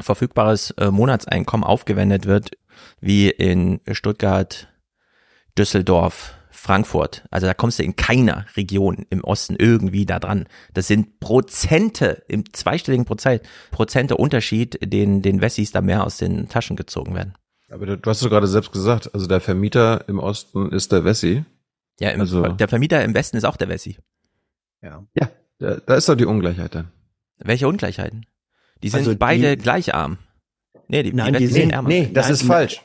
verfügbares 0.01 0.71
äh, 0.71 0.91
Monatseinkommen 0.91 1.63
aufgewendet 1.63 2.25
wird, 2.25 2.51
wie 2.99 3.29
in 3.29 3.79
Stuttgart, 3.91 4.67
Düsseldorf, 5.57 6.35
Frankfurt. 6.65 7.23
Also 7.29 7.45
da 7.45 7.53
kommst 7.53 7.77
du 7.77 7.83
in 7.83 7.95
keiner 7.95 8.47
Region 8.57 9.05
im 9.11 9.23
Osten 9.23 9.55
irgendwie 9.55 10.07
da 10.07 10.19
dran. 10.19 10.47
Das 10.73 10.87
sind 10.87 11.19
Prozente, 11.19 12.23
im 12.27 12.51
zweistelligen 12.53 13.05
Prozent, 13.05 13.43
Prozente 13.69 14.17
Unterschied, 14.17 14.79
den 14.81 15.21
den 15.21 15.41
Wessis 15.41 15.71
da 15.71 15.81
mehr 15.81 16.03
aus 16.03 16.17
den 16.17 16.49
Taschen 16.49 16.75
gezogen 16.75 17.13
werden. 17.13 17.35
Aber 17.69 17.85
du, 17.85 17.97
du 17.99 18.09
hast 18.09 18.23
es 18.23 18.29
gerade 18.29 18.47
selbst 18.47 18.71
gesagt, 18.71 19.13
also 19.13 19.27
der 19.27 19.41
Vermieter 19.41 20.09
im 20.09 20.17
Osten 20.17 20.71
ist 20.71 20.91
der 20.91 21.05
Wessi. 21.05 21.45
Ja, 21.99 22.09
im, 22.09 22.21
also, 22.21 22.41
der 22.41 22.67
Vermieter 22.67 23.03
im 23.03 23.13
Westen 23.13 23.37
ist 23.37 23.43
auch 23.43 23.57
der 23.57 23.69
Wessi. 23.69 23.97
Ja. 24.81 25.05
Ja, 25.13 25.29
da, 25.59 25.75
da 25.85 25.95
ist 25.95 26.09
doch 26.09 26.15
die 26.15 26.25
Ungleichheit 26.25 26.73
dann. 26.73 26.87
Welche 27.37 27.67
Ungleichheiten? 27.67 28.25
Die 28.81 28.89
sind 28.89 29.01
also 29.01 29.15
beide 29.15 29.55
die, 29.55 29.61
gleich 29.61 29.93
arm. 29.93 30.17
Nee, 30.87 31.03
die, 31.03 31.13
nein, 31.13 31.33
die, 31.33 31.39
die 31.39 31.47
sind, 31.47 31.69
ärmer. 31.69 31.89
nee, 31.89 32.09
das 32.11 32.25
nein, 32.25 32.33
ist 32.33 32.43
falsch. 32.43 32.81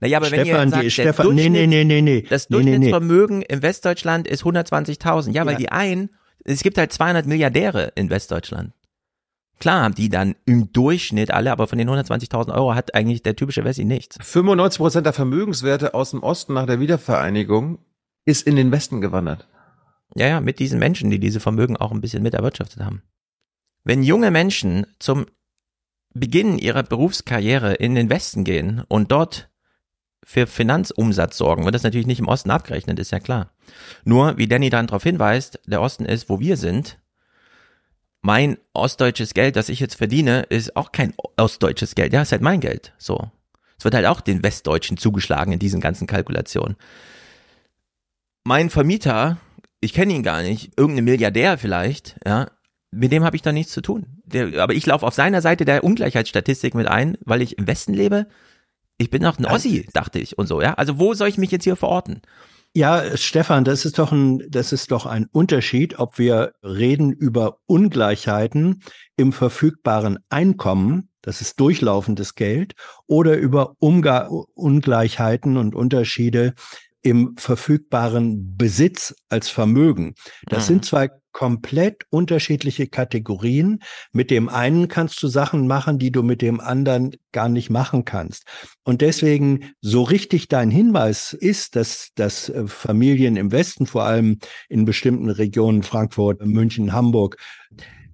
Naja, 0.00 0.18
aber 0.18 0.26
Stefan, 0.26 0.46
wenn 0.46 0.54
ihr 0.54 0.70
sagt, 0.70 0.84
die, 0.84 0.90
Stefan, 0.90 1.34
nee, 1.34 1.48
nee, 1.48 1.66
nee, 1.66 1.84
nee, 1.84 2.02
nee. 2.02 2.22
Das 2.22 2.48
Durchschnittsvermögen 2.48 3.38
nee, 3.38 3.46
nee. 3.48 3.54
in 3.54 3.62
Westdeutschland 3.62 4.28
ist 4.28 4.44
120.000. 4.44 5.32
Ja, 5.32 5.44
weil 5.44 5.54
ja. 5.54 5.58
die 5.58 5.68
einen, 5.70 6.10
es 6.44 6.62
gibt 6.62 6.78
halt 6.78 6.92
200 6.92 7.26
Milliardäre 7.26 7.92
in 7.94 8.10
Westdeutschland. 8.10 8.72
Klar 9.58 9.82
haben 9.82 9.94
die 9.94 10.08
dann 10.08 10.36
im 10.44 10.72
Durchschnitt 10.72 11.32
alle, 11.32 11.50
aber 11.50 11.66
von 11.66 11.78
den 11.78 11.90
120.000 11.90 12.54
Euro 12.54 12.74
hat 12.74 12.94
eigentlich 12.94 13.22
der 13.22 13.34
typische 13.34 13.64
Wessi 13.64 13.84
nichts. 13.84 14.16
95 14.20 14.78
Prozent 14.78 15.06
der 15.06 15.12
Vermögenswerte 15.12 15.94
aus 15.94 16.12
dem 16.12 16.22
Osten 16.22 16.54
nach 16.54 16.66
der 16.66 16.78
Wiedervereinigung 16.78 17.78
ist 18.24 18.46
in 18.46 18.54
den 18.54 18.70
Westen 18.70 19.00
gewandert. 19.00 19.48
Ja, 20.14 20.28
ja, 20.28 20.40
mit 20.40 20.60
diesen 20.60 20.78
Menschen, 20.78 21.10
die 21.10 21.18
diese 21.18 21.40
Vermögen 21.40 21.76
auch 21.76 21.90
ein 21.90 22.00
bisschen 22.00 22.22
mit 22.22 22.34
erwirtschaftet 22.34 22.84
haben. 22.84 23.02
Wenn 23.84 24.02
junge 24.02 24.30
Menschen 24.30 24.86
zum 24.98 25.26
Beginn 26.14 26.58
ihrer 26.58 26.82
Berufskarriere 26.82 27.74
in 27.74 27.94
den 27.94 28.10
Westen 28.10 28.44
gehen 28.44 28.82
und 28.88 29.12
dort 29.12 29.47
für 30.30 30.46
Finanzumsatz 30.46 31.38
sorgen, 31.38 31.64
wird 31.64 31.74
das 31.74 31.84
natürlich 31.84 32.06
nicht 32.06 32.18
im 32.18 32.28
Osten 32.28 32.50
abgerechnet, 32.50 32.98
ist 32.98 33.12
ja 33.12 33.18
klar. 33.18 33.50
Nur, 34.04 34.36
wie 34.36 34.46
Danny 34.46 34.68
dann 34.68 34.86
darauf 34.86 35.02
hinweist, 35.02 35.58
der 35.64 35.80
Osten 35.80 36.04
ist, 36.04 36.28
wo 36.28 36.38
wir 36.38 36.58
sind. 36.58 36.98
Mein 38.20 38.58
ostdeutsches 38.74 39.32
Geld, 39.32 39.56
das 39.56 39.70
ich 39.70 39.80
jetzt 39.80 39.94
verdiene, 39.94 40.42
ist 40.50 40.76
auch 40.76 40.92
kein 40.92 41.14
ostdeutsches 41.38 41.94
Geld. 41.94 42.12
Ja, 42.12 42.20
ist 42.20 42.32
halt 42.32 42.42
mein 42.42 42.60
Geld. 42.60 42.92
So. 42.98 43.30
Es 43.78 43.84
wird 43.84 43.94
halt 43.94 44.04
auch 44.04 44.20
den 44.20 44.42
Westdeutschen 44.42 44.98
zugeschlagen 44.98 45.54
in 45.54 45.60
diesen 45.60 45.80
ganzen 45.80 46.06
Kalkulationen. 46.06 46.76
Mein 48.44 48.68
Vermieter, 48.68 49.38
ich 49.80 49.94
kenne 49.94 50.12
ihn 50.12 50.22
gar 50.22 50.42
nicht, 50.42 50.72
irgendein 50.76 51.04
Milliardär 51.04 51.56
vielleicht, 51.56 52.16
ja, 52.26 52.50
mit 52.90 53.12
dem 53.12 53.24
habe 53.24 53.36
ich 53.36 53.42
da 53.42 53.52
nichts 53.52 53.72
zu 53.72 53.80
tun. 53.80 54.20
Der, 54.26 54.62
aber 54.62 54.74
ich 54.74 54.84
laufe 54.84 55.06
auf 55.06 55.14
seiner 55.14 55.40
Seite 55.40 55.64
der 55.64 55.84
Ungleichheitsstatistik 55.84 56.74
mit 56.74 56.86
ein, 56.86 57.16
weil 57.24 57.40
ich 57.40 57.56
im 57.56 57.66
Westen 57.66 57.94
lebe 57.94 58.26
ich 58.98 59.10
bin 59.10 59.22
doch 59.22 59.38
ein 59.38 59.46
Ossi, 59.46 59.88
dachte 59.92 60.18
ich 60.18 60.36
und 60.36 60.46
so, 60.46 60.60
ja. 60.60 60.74
Also 60.74 60.98
wo 60.98 61.14
soll 61.14 61.28
ich 61.28 61.38
mich 61.38 61.50
jetzt 61.50 61.64
hier 61.64 61.76
verorten? 61.76 62.20
Ja, 62.74 63.16
Stefan, 63.16 63.64
das 63.64 63.84
ist 63.84 63.98
doch 63.98 64.12
ein, 64.12 64.42
das 64.50 64.72
ist 64.72 64.90
doch 64.90 65.06
ein 65.06 65.26
Unterschied, 65.32 65.98
ob 65.98 66.18
wir 66.18 66.52
reden 66.62 67.12
über 67.12 67.58
Ungleichheiten 67.66 68.82
im 69.16 69.32
verfügbaren 69.32 70.18
Einkommen, 70.28 71.08
das 71.22 71.40
ist 71.40 71.58
durchlaufendes 71.60 72.34
Geld, 72.34 72.74
oder 73.06 73.36
über 73.36 73.74
Umga 73.78 74.28
Ungleichheiten 74.54 75.56
und 75.56 75.74
Unterschiede 75.74 76.54
im 77.02 77.36
verfügbaren 77.38 78.56
Besitz 78.56 79.14
als 79.28 79.48
Vermögen. 79.48 80.14
Das 80.46 80.64
mhm. 80.64 80.66
sind 80.66 80.84
zwei 80.84 81.08
komplett 81.38 82.04
unterschiedliche 82.10 82.88
Kategorien. 82.88 83.78
Mit 84.10 84.32
dem 84.32 84.48
einen 84.48 84.88
kannst 84.88 85.22
du 85.22 85.28
Sachen 85.28 85.68
machen, 85.68 86.00
die 86.00 86.10
du 86.10 86.24
mit 86.24 86.42
dem 86.42 86.58
anderen 86.58 87.12
gar 87.30 87.48
nicht 87.48 87.70
machen 87.70 88.04
kannst. 88.04 88.42
Und 88.82 89.02
deswegen 89.02 89.70
so 89.80 90.02
richtig 90.02 90.48
dein 90.48 90.68
Hinweis 90.68 91.34
ist, 91.34 91.76
dass, 91.76 92.08
dass 92.16 92.48
äh, 92.48 92.66
Familien 92.66 93.36
im 93.36 93.52
Westen, 93.52 93.86
vor 93.86 94.02
allem 94.02 94.40
in 94.68 94.84
bestimmten 94.84 95.30
Regionen, 95.30 95.84
Frankfurt, 95.84 96.44
München, 96.44 96.92
Hamburg, 96.92 97.36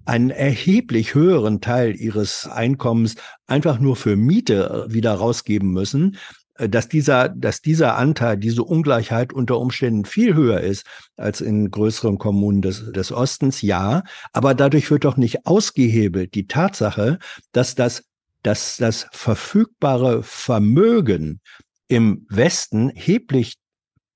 einen 0.05 0.29
erheblich 0.29 1.15
höheren 1.15 1.61
Teil 1.61 1.95
ihres 1.95 2.45
Einkommens 2.45 3.15
einfach 3.47 3.79
nur 3.79 3.95
für 3.95 4.15
Miete 4.15 4.85
äh, 4.87 4.93
wieder 4.93 5.15
rausgeben 5.15 5.71
müssen, 5.71 6.17
dass 6.57 6.87
dieser, 6.87 7.29
dass 7.29 7.61
dieser 7.61 7.97
Anteil, 7.97 8.37
diese 8.37 8.63
Ungleichheit 8.63 9.33
unter 9.33 9.59
Umständen 9.59 10.05
viel 10.05 10.35
höher 10.35 10.61
ist 10.61 10.85
als 11.17 11.41
in 11.41 11.69
größeren 11.69 12.17
Kommunen 12.17 12.61
des, 12.61 12.91
des 12.91 13.11
Ostens, 13.11 13.61
ja. 13.61 14.03
Aber 14.31 14.53
dadurch 14.53 14.89
wird 14.89 15.05
doch 15.05 15.17
nicht 15.17 15.45
ausgehebelt 15.45 16.33
die 16.33 16.47
Tatsache, 16.47 17.19
dass 17.51 17.75
das, 17.75 18.05
dass 18.43 18.77
das 18.77 19.07
verfügbare 19.11 20.23
Vermögen 20.23 21.41
im 21.87 22.25
Westen 22.29 22.89
heblich 22.89 23.55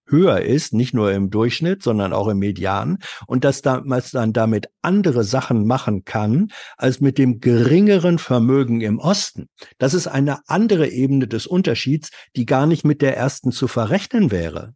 höher 0.10 0.42
ist, 0.42 0.74
nicht 0.74 0.94
nur 0.94 1.12
im 1.12 1.30
Durchschnitt, 1.30 1.84
sondern 1.84 2.14
auch 2.14 2.28
im 2.28 2.40
Median 2.40 3.00
und 3.28 3.44
dass 3.44 3.62
damals 3.62 4.12
dann 4.12 4.34
damit 4.34 4.70
andere 4.82 5.24
Sachen 5.24 5.66
machen 5.66 6.06
kann 6.06 6.50
als 6.78 7.00
mit 7.02 7.18
dem 7.18 7.40
geringeren 7.40 8.20
Vermögen 8.20 8.82
im 8.82 9.00
Osten. 9.00 9.48
Das 9.78 9.94
ist 9.94 10.08
eine 10.08 10.40
andere 10.48 10.88
Ebene 10.90 11.28
des 11.28 11.48
Unterschieds, 11.48 12.10
die 12.36 12.46
gar 12.46 12.66
nicht 12.66 12.86
mit 12.86 13.02
der 13.02 13.18
ersten 13.18 13.52
zu 13.52 13.68
verrechnen 13.68 14.32
wäre. 14.32 14.74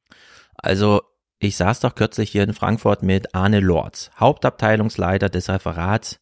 Also 0.55 1.01
ich 1.39 1.57
saß 1.57 1.81
doch 1.81 1.95
kürzlich 1.95 2.31
hier 2.31 2.43
in 2.43 2.53
Frankfurt 2.53 3.03
mit 3.03 3.35
Arne 3.35 3.59
Lorz, 3.59 4.11
Hauptabteilungsleiter 4.17 5.29
des 5.29 5.49
Referats 5.49 6.19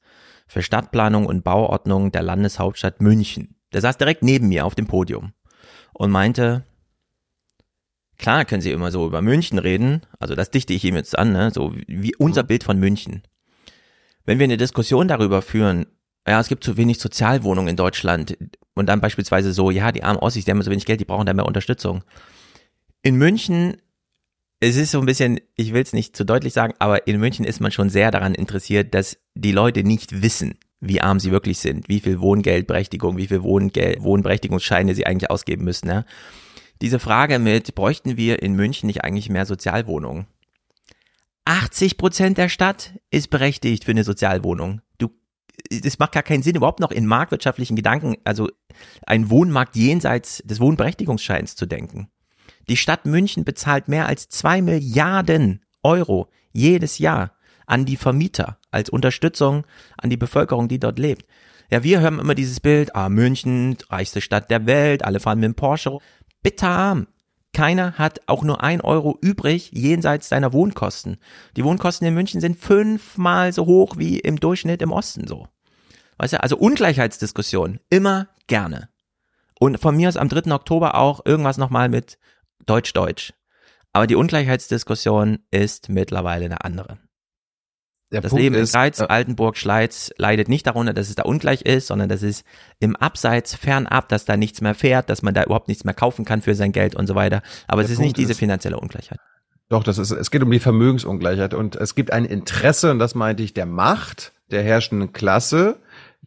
für 0.47 0.63
Stadtplanung 0.63 1.27
und 1.27 1.43
Bauordnung 1.43 2.11
der 2.11 2.23
Landeshauptstadt 2.23 3.01
München. 3.01 3.55
Der 3.71 3.81
saß 3.81 3.97
direkt 3.97 4.23
neben 4.23 4.49
mir 4.49 4.65
auf 4.65 4.75
dem 4.75 4.87
Podium 4.87 5.33
und 5.93 6.11
meinte, 6.11 6.65
Klar 8.21 8.45
können 8.45 8.61
sie 8.61 8.71
immer 8.71 8.91
so 8.91 9.07
über 9.07 9.23
München 9.23 9.57
reden, 9.57 10.01
also 10.19 10.35
das 10.35 10.51
dichte 10.51 10.73
ich 10.73 10.85
ihm 10.85 10.95
jetzt 10.95 11.17
an, 11.17 11.31
ne? 11.33 11.49
so 11.51 11.73
wie 11.87 12.15
unser 12.15 12.43
Bild 12.43 12.63
von 12.63 12.77
München. 12.77 13.23
Wenn 14.25 14.37
wir 14.37 14.43
eine 14.43 14.57
Diskussion 14.57 15.07
darüber 15.07 15.41
führen, 15.41 15.87
ja, 16.27 16.39
es 16.39 16.47
gibt 16.47 16.63
zu 16.63 16.77
wenig 16.77 16.99
Sozialwohnungen 16.99 17.69
in 17.69 17.75
Deutschland 17.75 18.37
und 18.75 18.89
dann 18.89 19.01
beispielsweise 19.01 19.53
so, 19.53 19.71
ja, 19.71 19.91
die 19.91 20.03
armen 20.03 20.19
Ossis, 20.19 20.45
die 20.45 20.51
haben 20.51 20.61
so 20.61 20.69
wenig 20.69 20.85
Geld, 20.85 20.99
die 20.99 21.05
brauchen 21.05 21.25
da 21.25 21.33
mehr 21.33 21.47
Unterstützung. 21.47 22.03
In 23.01 23.15
München, 23.15 23.77
es 24.59 24.75
ist 24.75 24.91
so 24.91 24.99
ein 24.99 25.07
bisschen, 25.07 25.39
ich 25.55 25.73
will 25.73 25.81
es 25.81 25.91
nicht 25.91 26.15
zu 26.15 26.23
deutlich 26.23 26.53
sagen, 26.53 26.75
aber 26.77 27.07
in 27.07 27.19
München 27.19 27.43
ist 27.43 27.59
man 27.59 27.71
schon 27.71 27.89
sehr 27.89 28.11
daran 28.11 28.35
interessiert, 28.35 28.93
dass 28.93 29.17
die 29.33 29.51
Leute 29.51 29.83
nicht 29.83 30.21
wissen, 30.21 30.59
wie 30.79 31.01
arm 31.01 31.19
sie 31.19 31.31
wirklich 31.31 31.57
sind, 31.57 31.89
wie 31.89 31.99
viel 31.99 32.19
Wohngeldberechtigung, 32.19 33.17
wie 33.17 33.25
viel 33.25 33.41
Wohngeld, 33.41 34.03
Wohnberechtigungsscheine 34.03 34.93
sie 34.93 35.07
eigentlich 35.07 35.31
ausgeben 35.31 35.63
müssen. 35.63 35.87
Ja? 35.87 36.05
Diese 36.81 36.99
Frage 36.99 37.39
mit, 37.39 37.75
bräuchten 37.75 38.17
wir 38.17 38.41
in 38.41 38.55
München 38.55 38.87
nicht 38.87 39.03
eigentlich 39.03 39.29
mehr 39.29 39.45
Sozialwohnungen? 39.45 40.27
80 41.45 41.97
Prozent 41.97 42.37
der 42.37 42.49
Stadt 42.49 42.93
ist 43.09 43.29
berechtigt 43.29 43.85
für 43.85 43.91
eine 43.91 44.03
Sozialwohnung. 44.03 44.81
Du, 44.97 45.09
das 45.69 45.99
macht 45.99 46.13
gar 46.13 46.23
keinen 46.23 46.43
Sinn, 46.43 46.55
überhaupt 46.55 46.79
noch 46.79 46.91
in 46.91 47.05
marktwirtschaftlichen 47.05 47.75
Gedanken, 47.75 48.15
also 48.23 48.49
ein 49.05 49.29
Wohnmarkt 49.29 49.75
jenseits 49.75 50.41
des 50.45 50.59
Wohnberechtigungsscheins 50.59 51.55
zu 51.55 51.65
denken. 51.65 52.09
Die 52.69 52.77
Stadt 52.77 53.05
München 53.05 53.43
bezahlt 53.43 53.87
mehr 53.87 54.07
als 54.07 54.29
zwei 54.29 54.61
Milliarden 54.61 55.63
Euro 55.83 56.29
jedes 56.51 56.99
Jahr 56.99 57.35
an 57.65 57.85
die 57.85 57.97
Vermieter 57.97 58.57
als 58.69 58.89
Unterstützung 58.89 59.65
an 59.97 60.09
die 60.09 60.17
Bevölkerung, 60.17 60.67
die 60.67 60.79
dort 60.79 60.99
lebt. 60.99 61.25
Ja, 61.71 61.83
wir 61.83 62.01
haben 62.01 62.19
immer 62.19 62.35
dieses 62.35 62.59
Bild, 62.59 62.95
ah, 62.95 63.07
München, 63.07 63.77
reichste 63.89 64.19
Stadt 64.19 64.51
der 64.51 64.65
Welt, 64.65 65.05
alle 65.05 65.21
fahren 65.21 65.39
mit 65.39 65.45
dem 65.45 65.55
Porsche. 65.55 65.97
Bitte 66.43 66.67
arm. 66.67 67.07
Keiner 67.53 67.97
hat 67.97 68.21
auch 68.27 68.43
nur 68.43 68.63
ein 68.63 68.81
Euro 68.81 69.17
übrig 69.21 69.71
jenseits 69.73 70.29
seiner 70.29 70.53
Wohnkosten. 70.53 71.17
Die 71.57 71.65
Wohnkosten 71.65 72.07
in 72.07 72.13
München 72.13 72.39
sind 72.39 72.57
fünfmal 72.57 73.51
so 73.51 73.65
hoch 73.65 73.97
wie 73.97 74.19
im 74.19 74.39
Durchschnitt 74.39 74.81
im 74.81 74.91
Osten 74.91 75.27
so. 75.27 75.47
Weißt 76.17 76.33
du, 76.33 76.41
also 76.41 76.57
Ungleichheitsdiskussion, 76.57 77.79
immer 77.89 78.29
gerne. 78.47 78.89
Und 79.59 79.79
von 79.79 79.95
mir 79.95 80.07
aus 80.07 80.17
am 80.17 80.29
3. 80.29 80.51
Oktober 80.51 80.95
auch 80.95 81.25
irgendwas 81.25 81.57
nochmal 81.57 81.89
mit 81.89 82.17
Deutsch-Deutsch. 82.65 83.33
Aber 83.93 84.07
die 84.07 84.15
Ungleichheitsdiskussion 84.15 85.39
ist 85.51 85.89
mittlerweile 85.89 86.45
eine 86.45 86.63
andere. 86.63 86.97
Der 88.11 88.21
das 88.21 88.31
Punkt 88.31 88.43
Leben 88.43 88.55
ist, 88.55 88.73
in 88.73 88.79
Greiz, 88.79 88.99
äh, 88.99 89.05
Altenburg, 89.07 89.57
Schleiz 89.57 90.11
leidet 90.17 90.49
nicht 90.49 90.67
darunter, 90.67 90.93
dass 90.93 91.09
es 91.09 91.15
da 91.15 91.23
ungleich 91.23 91.61
ist, 91.61 91.87
sondern 91.87 92.09
dass 92.09 92.23
es 92.23 92.43
im 92.79 92.95
Abseits 92.95 93.55
fernab, 93.55 94.09
dass 94.09 94.25
da 94.25 94.35
nichts 94.35 94.59
mehr 94.61 94.75
fährt, 94.75 95.09
dass 95.09 95.21
man 95.21 95.33
da 95.33 95.43
überhaupt 95.43 95.69
nichts 95.69 95.85
mehr 95.85 95.93
kaufen 95.93 96.25
kann 96.25 96.41
für 96.41 96.55
sein 96.55 96.73
Geld 96.73 96.95
und 96.95 97.07
so 97.07 97.15
weiter. 97.15 97.41
Aber 97.67 97.81
es 97.81 97.89
ist 97.89 97.97
Punkt 97.97 98.07
nicht 98.07 98.17
diese 98.17 98.35
finanzielle 98.35 98.79
Ungleichheit. 98.79 99.19
Doch, 99.69 99.83
das 99.83 99.97
ist, 99.97 100.11
es 100.11 100.31
geht 100.31 100.43
um 100.43 100.51
die 100.51 100.59
Vermögensungleichheit 100.59 101.53
und 101.53 101.77
es 101.77 101.95
gibt 101.95 102.11
ein 102.11 102.25
Interesse, 102.25 102.91
und 102.91 102.99
das 102.99 103.15
meinte 103.15 103.43
ich, 103.43 103.53
der 103.53 103.65
Macht 103.65 104.33
der 104.51 104.63
herrschenden 104.63 105.13
Klasse, 105.13 105.77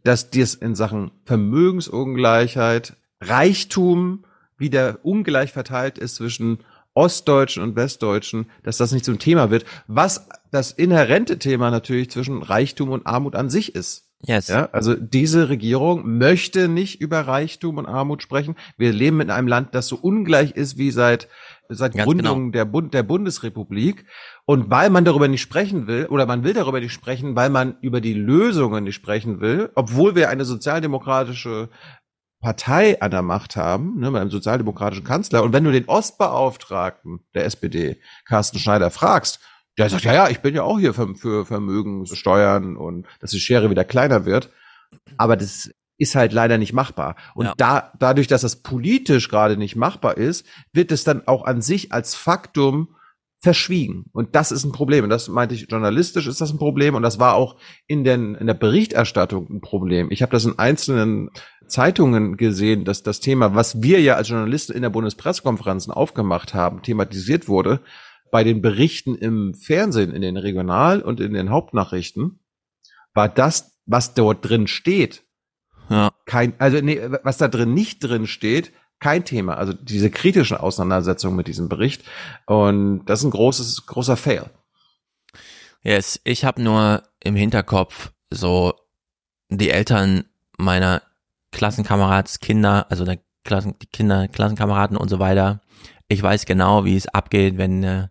dass 0.03 0.31
dies 0.31 0.55
in 0.55 0.73
Sachen 0.73 1.11
Vermögensungleichheit, 1.25 2.93
Reichtum 3.21 4.25
wieder 4.57 4.99
ungleich 5.03 5.51
verteilt 5.51 5.99
ist 5.99 6.15
zwischen 6.15 6.59
Ostdeutschen 6.95 7.61
und 7.61 7.75
Westdeutschen, 7.75 8.49
dass 8.63 8.77
das 8.77 8.91
nicht 8.91 9.05
so 9.05 9.11
ein 9.11 9.19
Thema 9.19 9.51
wird, 9.51 9.65
was 9.87 10.27
das 10.51 10.71
inhärente 10.71 11.37
Thema 11.37 11.69
natürlich 11.69 12.09
zwischen 12.09 12.41
Reichtum 12.41 12.89
und 12.89 13.05
Armut 13.05 13.35
an 13.35 13.49
sich 13.49 13.75
ist. 13.75 14.09
Yes. 14.21 14.47
Ja, 14.47 14.69
also 14.71 14.95
diese 14.95 15.49
Regierung 15.49 16.17
möchte 16.17 16.67
nicht 16.67 16.99
über 16.99 17.21
Reichtum 17.21 17.77
und 17.77 17.85
Armut 17.85 18.23
sprechen. 18.23 18.55
Wir 18.75 18.91
leben 18.91 19.21
in 19.21 19.29
einem 19.29 19.47
Land, 19.47 19.75
das 19.75 19.87
so 19.87 19.97
ungleich 19.97 20.51
ist 20.51 20.77
wie 20.77 20.89
seit 20.89 21.27
seit 21.69 21.93
Ganz 21.93 22.05
Gründung 22.05 22.39
genau. 22.39 22.51
der, 22.51 22.65
Bund, 22.65 22.93
der 22.93 23.03
Bundesrepublik. 23.03 24.05
Und 24.45 24.69
weil 24.69 24.89
man 24.89 25.05
darüber 25.05 25.27
nicht 25.27 25.41
sprechen 25.41 25.87
will, 25.87 26.05
oder 26.07 26.25
man 26.25 26.43
will 26.43 26.53
darüber 26.53 26.79
nicht 26.79 26.93
sprechen, 26.93 27.35
weil 27.35 27.49
man 27.49 27.77
über 27.81 28.01
die 28.01 28.13
Lösungen 28.13 28.83
nicht 28.83 28.95
sprechen 28.95 29.41
will, 29.41 29.71
obwohl 29.75 30.15
wir 30.15 30.29
eine 30.29 30.45
sozialdemokratische 30.45 31.69
Partei 32.45 33.01
an 33.01 33.09
der 33.09 33.23
Macht 33.23 33.55
haben, 33.55 33.99
ne, 33.99 34.11
mit 34.11 34.21
einem 34.21 34.29
sozialdemokratischen 34.29 35.03
Kanzler. 35.03 35.41
Und 35.41 35.51
wenn 35.51 35.63
du 35.63 35.71
den 35.71 35.85
Ostbeauftragten 35.85 37.21
der 37.33 37.45
SPD, 37.45 37.99
Carsten 38.23 38.59
Schneider, 38.59 38.91
fragst, 38.91 39.39
der 39.79 39.89
sagt, 39.89 40.03
ja, 40.03 40.13
ja, 40.13 40.29
ich 40.29 40.41
bin 40.41 40.53
ja 40.53 40.61
auch 40.61 40.77
hier 40.77 40.93
für, 40.93 41.15
für 41.15 41.47
Vermögenssteuern 41.47 42.77
und 42.77 43.07
dass 43.19 43.31
die 43.31 43.39
Schere 43.39 43.71
wieder 43.71 43.83
kleiner 43.83 44.25
wird. 44.25 44.51
Aber 45.17 45.37
das 45.37 45.71
ist 45.97 46.13
halt 46.13 46.33
leider 46.33 46.59
nicht 46.59 46.71
machbar. 46.71 47.15
Und 47.33 47.47
ja. 47.47 47.53
da, 47.57 47.91
dadurch, 47.97 48.27
dass 48.27 48.41
das 48.41 48.57
politisch 48.57 49.27
gerade 49.27 49.57
nicht 49.57 49.75
machbar 49.75 50.15
ist, 50.15 50.45
wird 50.71 50.91
es 50.91 51.03
dann 51.03 51.25
auch 51.25 51.45
an 51.45 51.63
sich 51.63 51.91
als 51.91 52.13
Faktum 52.13 52.95
verschwiegen. 53.39 54.05
Und 54.11 54.35
das 54.35 54.51
ist 54.51 54.65
ein 54.65 54.71
Problem. 54.71 55.03
Und 55.03 55.09
das 55.09 55.29
meinte 55.29 55.55
ich, 55.55 55.67
journalistisch 55.69 56.27
ist 56.27 56.41
das 56.41 56.51
ein 56.51 56.57
Problem. 56.57 56.95
Und 56.95 57.01
das 57.01 57.19
war 57.19 57.35
auch 57.35 57.57
in, 57.87 58.03
den, 58.03 58.35
in 58.35 58.47
der 58.47 58.53
Berichterstattung 58.53 59.47
ein 59.49 59.61
Problem. 59.61 60.09
Ich 60.11 60.21
habe 60.21 60.31
das 60.31 60.45
in 60.45 60.59
einzelnen 60.59 61.29
Zeitungen 61.67 62.37
gesehen, 62.37 62.85
dass 62.85 63.03
das 63.03 63.19
Thema, 63.19 63.55
was 63.55 63.81
wir 63.81 64.01
ja 64.01 64.15
als 64.15 64.29
Journalisten 64.29 64.73
in 64.73 64.81
der 64.81 64.89
Bundespressekonferenzen 64.89 65.93
aufgemacht 65.93 66.53
haben, 66.53 66.81
thematisiert 66.81 67.47
wurde. 67.47 67.81
Bei 68.31 68.43
den 68.43 68.61
Berichten 68.61 69.15
im 69.15 69.53
Fernsehen, 69.53 70.11
in 70.11 70.21
den 70.21 70.37
Regional- 70.37 71.01
und 71.01 71.19
in 71.19 71.33
den 71.33 71.49
Hauptnachrichten, 71.49 72.39
war 73.13 73.29
das, 73.29 73.79
was 73.85 74.13
dort 74.13 74.47
drin 74.47 74.67
steht, 74.67 75.23
ja. 75.89 76.11
kein, 76.25 76.53
also 76.59 76.79
nee, 76.81 76.99
was 77.23 77.37
da 77.37 77.47
drin 77.47 77.73
nicht 77.73 78.03
drin 78.03 78.27
steht, 78.27 78.73
kein 78.99 79.25
Thema. 79.25 79.55
Also 79.55 79.73
diese 79.73 80.09
kritischen 80.09 80.57
Auseinandersetzungen 80.57 81.35
mit 81.35 81.47
diesem 81.47 81.69
Bericht. 81.69 82.03
Und 82.45 83.05
das 83.05 83.19
ist 83.19 83.25
ein 83.25 83.31
großes, 83.31 83.85
großer 83.85 84.17
Fail. 84.17 84.49
Yes, 85.81 86.19
ich 86.23 86.45
habe 86.45 86.61
nur 86.61 87.03
im 87.19 87.35
Hinterkopf 87.35 88.11
so 88.29 88.73
die 89.49 89.69
Eltern 89.69 90.25
meiner 90.57 91.03
Klassenkamerats 91.55 92.41
Kinder, 92.41 92.85
also 92.89 93.05
der 93.05 93.19
Klassen, 93.45 93.75
die 93.81 93.87
Kinder, 93.87 94.27
Klassenkameraden 94.27 94.97
und 94.97 95.09
so 95.09 95.19
weiter. 95.19 95.61
Ich 96.09 96.21
weiß 96.21 96.45
genau, 96.45 96.83
wie 96.83 96.97
es 96.97 97.07
abgeht, 97.07 97.57
wenn 97.57 97.83
äh, 97.83 98.07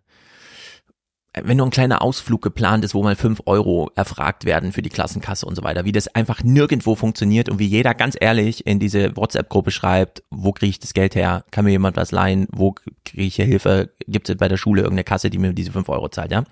wenn 1.43 1.57
nur 1.59 1.67
ein 1.67 1.71
kleiner 1.71 2.01
Ausflug 2.01 2.41
geplant 2.41 2.85
ist, 2.85 2.95
wo 2.95 3.03
mal 3.03 3.17
fünf 3.17 3.43
Euro 3.45 3.91
erfragt 3.97 4.47
werden 4.47 4.73
für 4.73 4.83
die 4.83 4.89
Klassenkasse 4.89 5.45
und 5.45 5.57
so 5.57 5.65
weiter, 5.65 5.85
wie 5.85 5.93
das 5.93 6.09
einfach 6.15 6.43
nirgendwo 6.43 6.95
funktioniert 6.95 7.49
und 7.51 7.59
wie 7.59 7.67
jeder 7.67 7.93
ganz 7.93 8.17
ehrlich 8.19 8.67
in 8.67 8.79
diese 8.79 9.15
WhatsApp-Gruppe 9.17 9.73
schreibt, 9.73 10.23
wo 10.31 10.53
kriege 10.53 10.71
ich 10.71 10.79
das 10.79 10.95
Geld 10.95 11.15
her? 11.15 11.45
Kann 11.51 11.65
mir 11.65 11.73
jemand 11.73 11.97
was 11.97 12.13
leihen? 12.13 12.47
Wo 12.51 12.75
kriege 13.05 13.25
ich 13.25 13.35
Hilfe? 13.35 13.91
Gibt 14.07 14.31
es 14.31 14.37
bei 14.37 14.49
der 14.49 14.57
Schule 14.57 14.83
irgendeine 14.83 15.05
Kasse, 15.05 15.29
die 15.29 15.39
mir 15.39 15.53
diese 15.53 15.73
fünf 15.73 15.89
Euro 15.91 16.09
zahlt, 16.09 16.31
ja? 16.31 16.45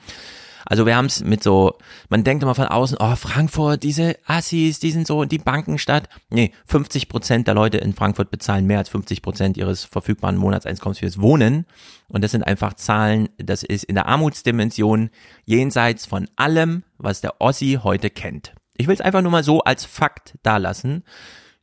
Also 0.66 0.86
wir 0.86 0.96
haben 0.96 1.06
es 1.06 1.22
mit 1.22 1.42
so, 1.42 1.78
man 2.08 2.24
denkt 2.24 2.42
immer 2.42 2.54
von 2.54 2.66
außen, 2.66 2.98
oh, 3.00 3.16
Frankfurt, 3.16 3.82
diese 3.82 4.16
Assis, 4.26 4.78
die 4.80 4.90
sind 4.90 5.06
so 5.06 5.24
die 5.24 5.38
Bankenstadt. 5.38 6.08
Nee, 6.30 6.52
50 6.66 7.08
Prozent 7.08 7.46
der 7.46 7.54
Leute 7.54 7.78
in 7.78 7.92
Frankfurt 7.92 8.30
bezahlen 8.30 8.66
mehr 8.66 8.78
als 8.78 8.88
50 8.88 9.22
Prozent 9.22 9.56
ihres 9.56 9.84
verfügbaren 9.84 10.36
Monatseinkommens 10.36 10.98
fürs 10.98 11.20
Wohnen. 11.20 11.66
Und 12.08 12.22
das 12.22 12.32
sind 12.32 12.42
einfach 12.42 12.74
Zahlen, 12.74 13.28
das 13.38 13.62
ist 13.62 13.84
in 13.84 13.94
der 13.94 14.06
Armutsdimension 14.06 15.10
jenseits 15.44 16.06
von 16.06 16.28
allem, 16.36 16.82
was 16.98 17.20
der 17.20 17.40
Ossi 17.40 17.80
heute 17.82 18.10
kennt. 18.10 18.52
Ich 18.76 18.86
will 18.86 18.94
es 18.94 19.00
einfach 19.00 19.22
nur 19.22 19.32
mal 19.32 19.44
so 19.44 19.62
als 19.62 19.84
Fakt 19.84 20.34
dalassen. 20.42 21.04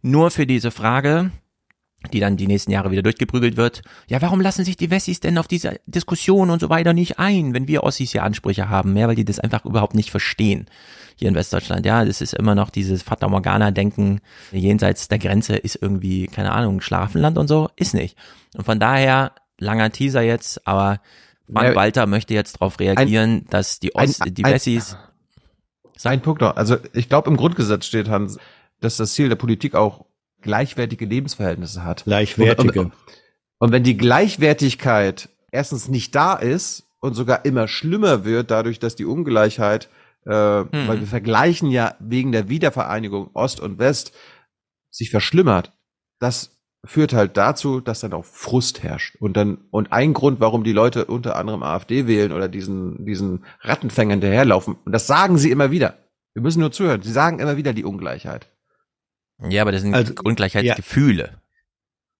Nur 0.02 0.32
für 0.32 0.48
diese 0.48 0.72
Frage, 0.72 1.32
die 2.14 2.20
dann 2.20 2.38
die 2.38 2.48
nächsten 2.48 2.72
Jahre 2.72 2.92
wieder 2.92 3.02
durchgeprügelt 3.02 3.58
wird. 3.58 3.82
Ja, 4.08 4.22
warum 4.22 4.40
lassen 4.42 4.64
sich 4.64 4.78
die 4.78 4.90
Wessis 4.90 5.20
denn 5.20 5.38
auf 5.38 5.48
diese 5.48 5.80
Diskussion 5.86 6.50
und 6.50 6.62
so 6.62 6.70
weiter 6.70 6.94
nicht 6.94 7.20
ein, 7.20 7.54
wenn 7.54 7.68
wir 7.68 7.84
Ossis 7.84 8.12
hier 8.12 8.24
Ansprüche 8.24 8.70
haben? 8.70 8.96
Ja, 8.96 9.08
weil 9.08 9.16
die 9.16 9.26
das 9.26 9.40
einfach 9.40 9.66
überhaupt 9.66 9.96
nicht 9.96 10.10
verstehen 10.12 10.68
hier 11.18 11.28
in 11.28 11.36
Westdeutschland. 11.36 11.86
Ja, 11.86 12.06
das 12.06 12.22
ist 12.22 12.34
immer 12.34 12.56
noch 12.56 12.70
dieses 12.70 13.04
Fata 13.04 13.28
Morgana-Denken, 13.28 14.22
jenseits 14.52 15.10
der 15.10 15.20
Grenze 15.20 15.58
ist 15.58 15.78
irgendwie, 15.82 16.28
keine 16.28 16.54
Ahnung, 16.54 16.80
Schlafenland 16.80 17.38
und 17.38 17.50
so, 17.50 17.70
ist 17.76 17.94
nicht. 17.94 18.18
Und 18.56 18.64
von 18.64 18.80
daher, 18.80 19.34
langer 19.58 19.92
Teaser 19.92 20.22
jetzt, 20.22 20.66
aber 20.66 21.02
Frank 21.52 21.76
Walter 21.76 22.06
möchte 22.06 22.34
jetzt 22.34 22.54
darauf 22.54 22.80
reagieren, 22.80 23.30
ein, 23.30 23.46
dass 23.50 23.80
die 23.80 23.94
Ost, 23.96 24.22
ein, 24.22 24.34
die 24.34 24.44
Wessis... 24.44 24.98
Sein 25.98 26.22
Punkt 26.22 26.40
noch. 26.40 26.56
Also 26.56 26.78
ich 26.94 27.10
glaube, 27.10 27.30
im 27.30 27.36
Grundgesetz 27.36 27.86
steht, 27.86 28.08
Hans, 28.08 28.38
dass 28.80 28.96
das 28.96 29.12
Ziel 29.14 29.28
der 29.28 29.36
Politik 29.36 29.76
auch 29.76 30.06
gleichwertige 30.42 31.06
Lebensverhältnisse 31.06 31.84
hat. 31.84 32.04
Gleichwertige. 32.04 32.82
Und, 32.82 32.94
und, 33.60 33.72
wenn 33.72 33.84
die 33.84 33.98
Gleichwertigkeit 33.98 35.30
erstens 35.52 35.88
nicht 35.88 36.16
da 36.16 36.34
ist 36.36 36.88
und 37.00 37.14
sogar 37.14 37.46
immer 37.46 37.68
schlimmer 37.68 38.26
wird, 38.26 38.52
dadurch, 38.52 38.80
dass 38.80 38.96
die 38.96 39.06
Ungleichheit, 39.06 39.90
äh, 40.26 40.32
hm. 40.32 40.70
weil 40.72 41.00
wir 41.00 41.08
vergleichen 41.08 41.72
ja 41.72 41.96
wegen 42.00 42.32
der 42.32 42.50
Wiedervereinigung 42.50 43.30
Ost 43.34 43.60
und 43.60 43.80
West, 43.80 44.14
sich 44.92 45.10
verschlimmert, 45.12 45.72
das 46.20 46.56
führt 46.86 47.14
halt 47.14 47.36
dazu, 47.36 47.82
dass 47.82 48.00
dann 48.00 48.14
auch 48.14 48.26
Frust 48.26 48.84
herrscht. 48.84 49.16
Und 49.20 49.36
dann, 49.36 49.58
und 49.70 49.92
ein 49.92 50.14
Grund, 50.14 50.40
warum 50.40 50.64
die 50.64 50.72
Leute 50.72 51.06
unter 51.06 51.36
anderem 51.36 51.62
AfD 51.62 52.08
wählen 52.08 52.32
oder 52.32 52.48
diesen, 52.48 53.06
diesen 53.06 53.44
Rattenfängern 53.62 54.22
hinterherlaufen, 54.22 54.78
und 54.86 54.92
das 54.92 55.08
sagen 55.08 55.38
sie 55.38 55.52
immer 55.52 55.72
wieder. 55.72 55.98
Wir 56.34 56.42
müssen 56.42 56.62
nur 56.62 56.72
zuhören. 56.72 57.02
Sie 57.02 57.12
sagen 57.12 57.40
immer 57.40 57.58
wieder 57.58 57.74
die 57.74 57.84
Ungleichheit. 57.84 58.50
Ja, 59.48 59.62
aber 59.62 59.72
das 59.72 59.82
sind 59.82 59.94
also, 59.94 60.14
Ungleichheitsgefühle. 60.24 61.24
Ja. 61.24 61.42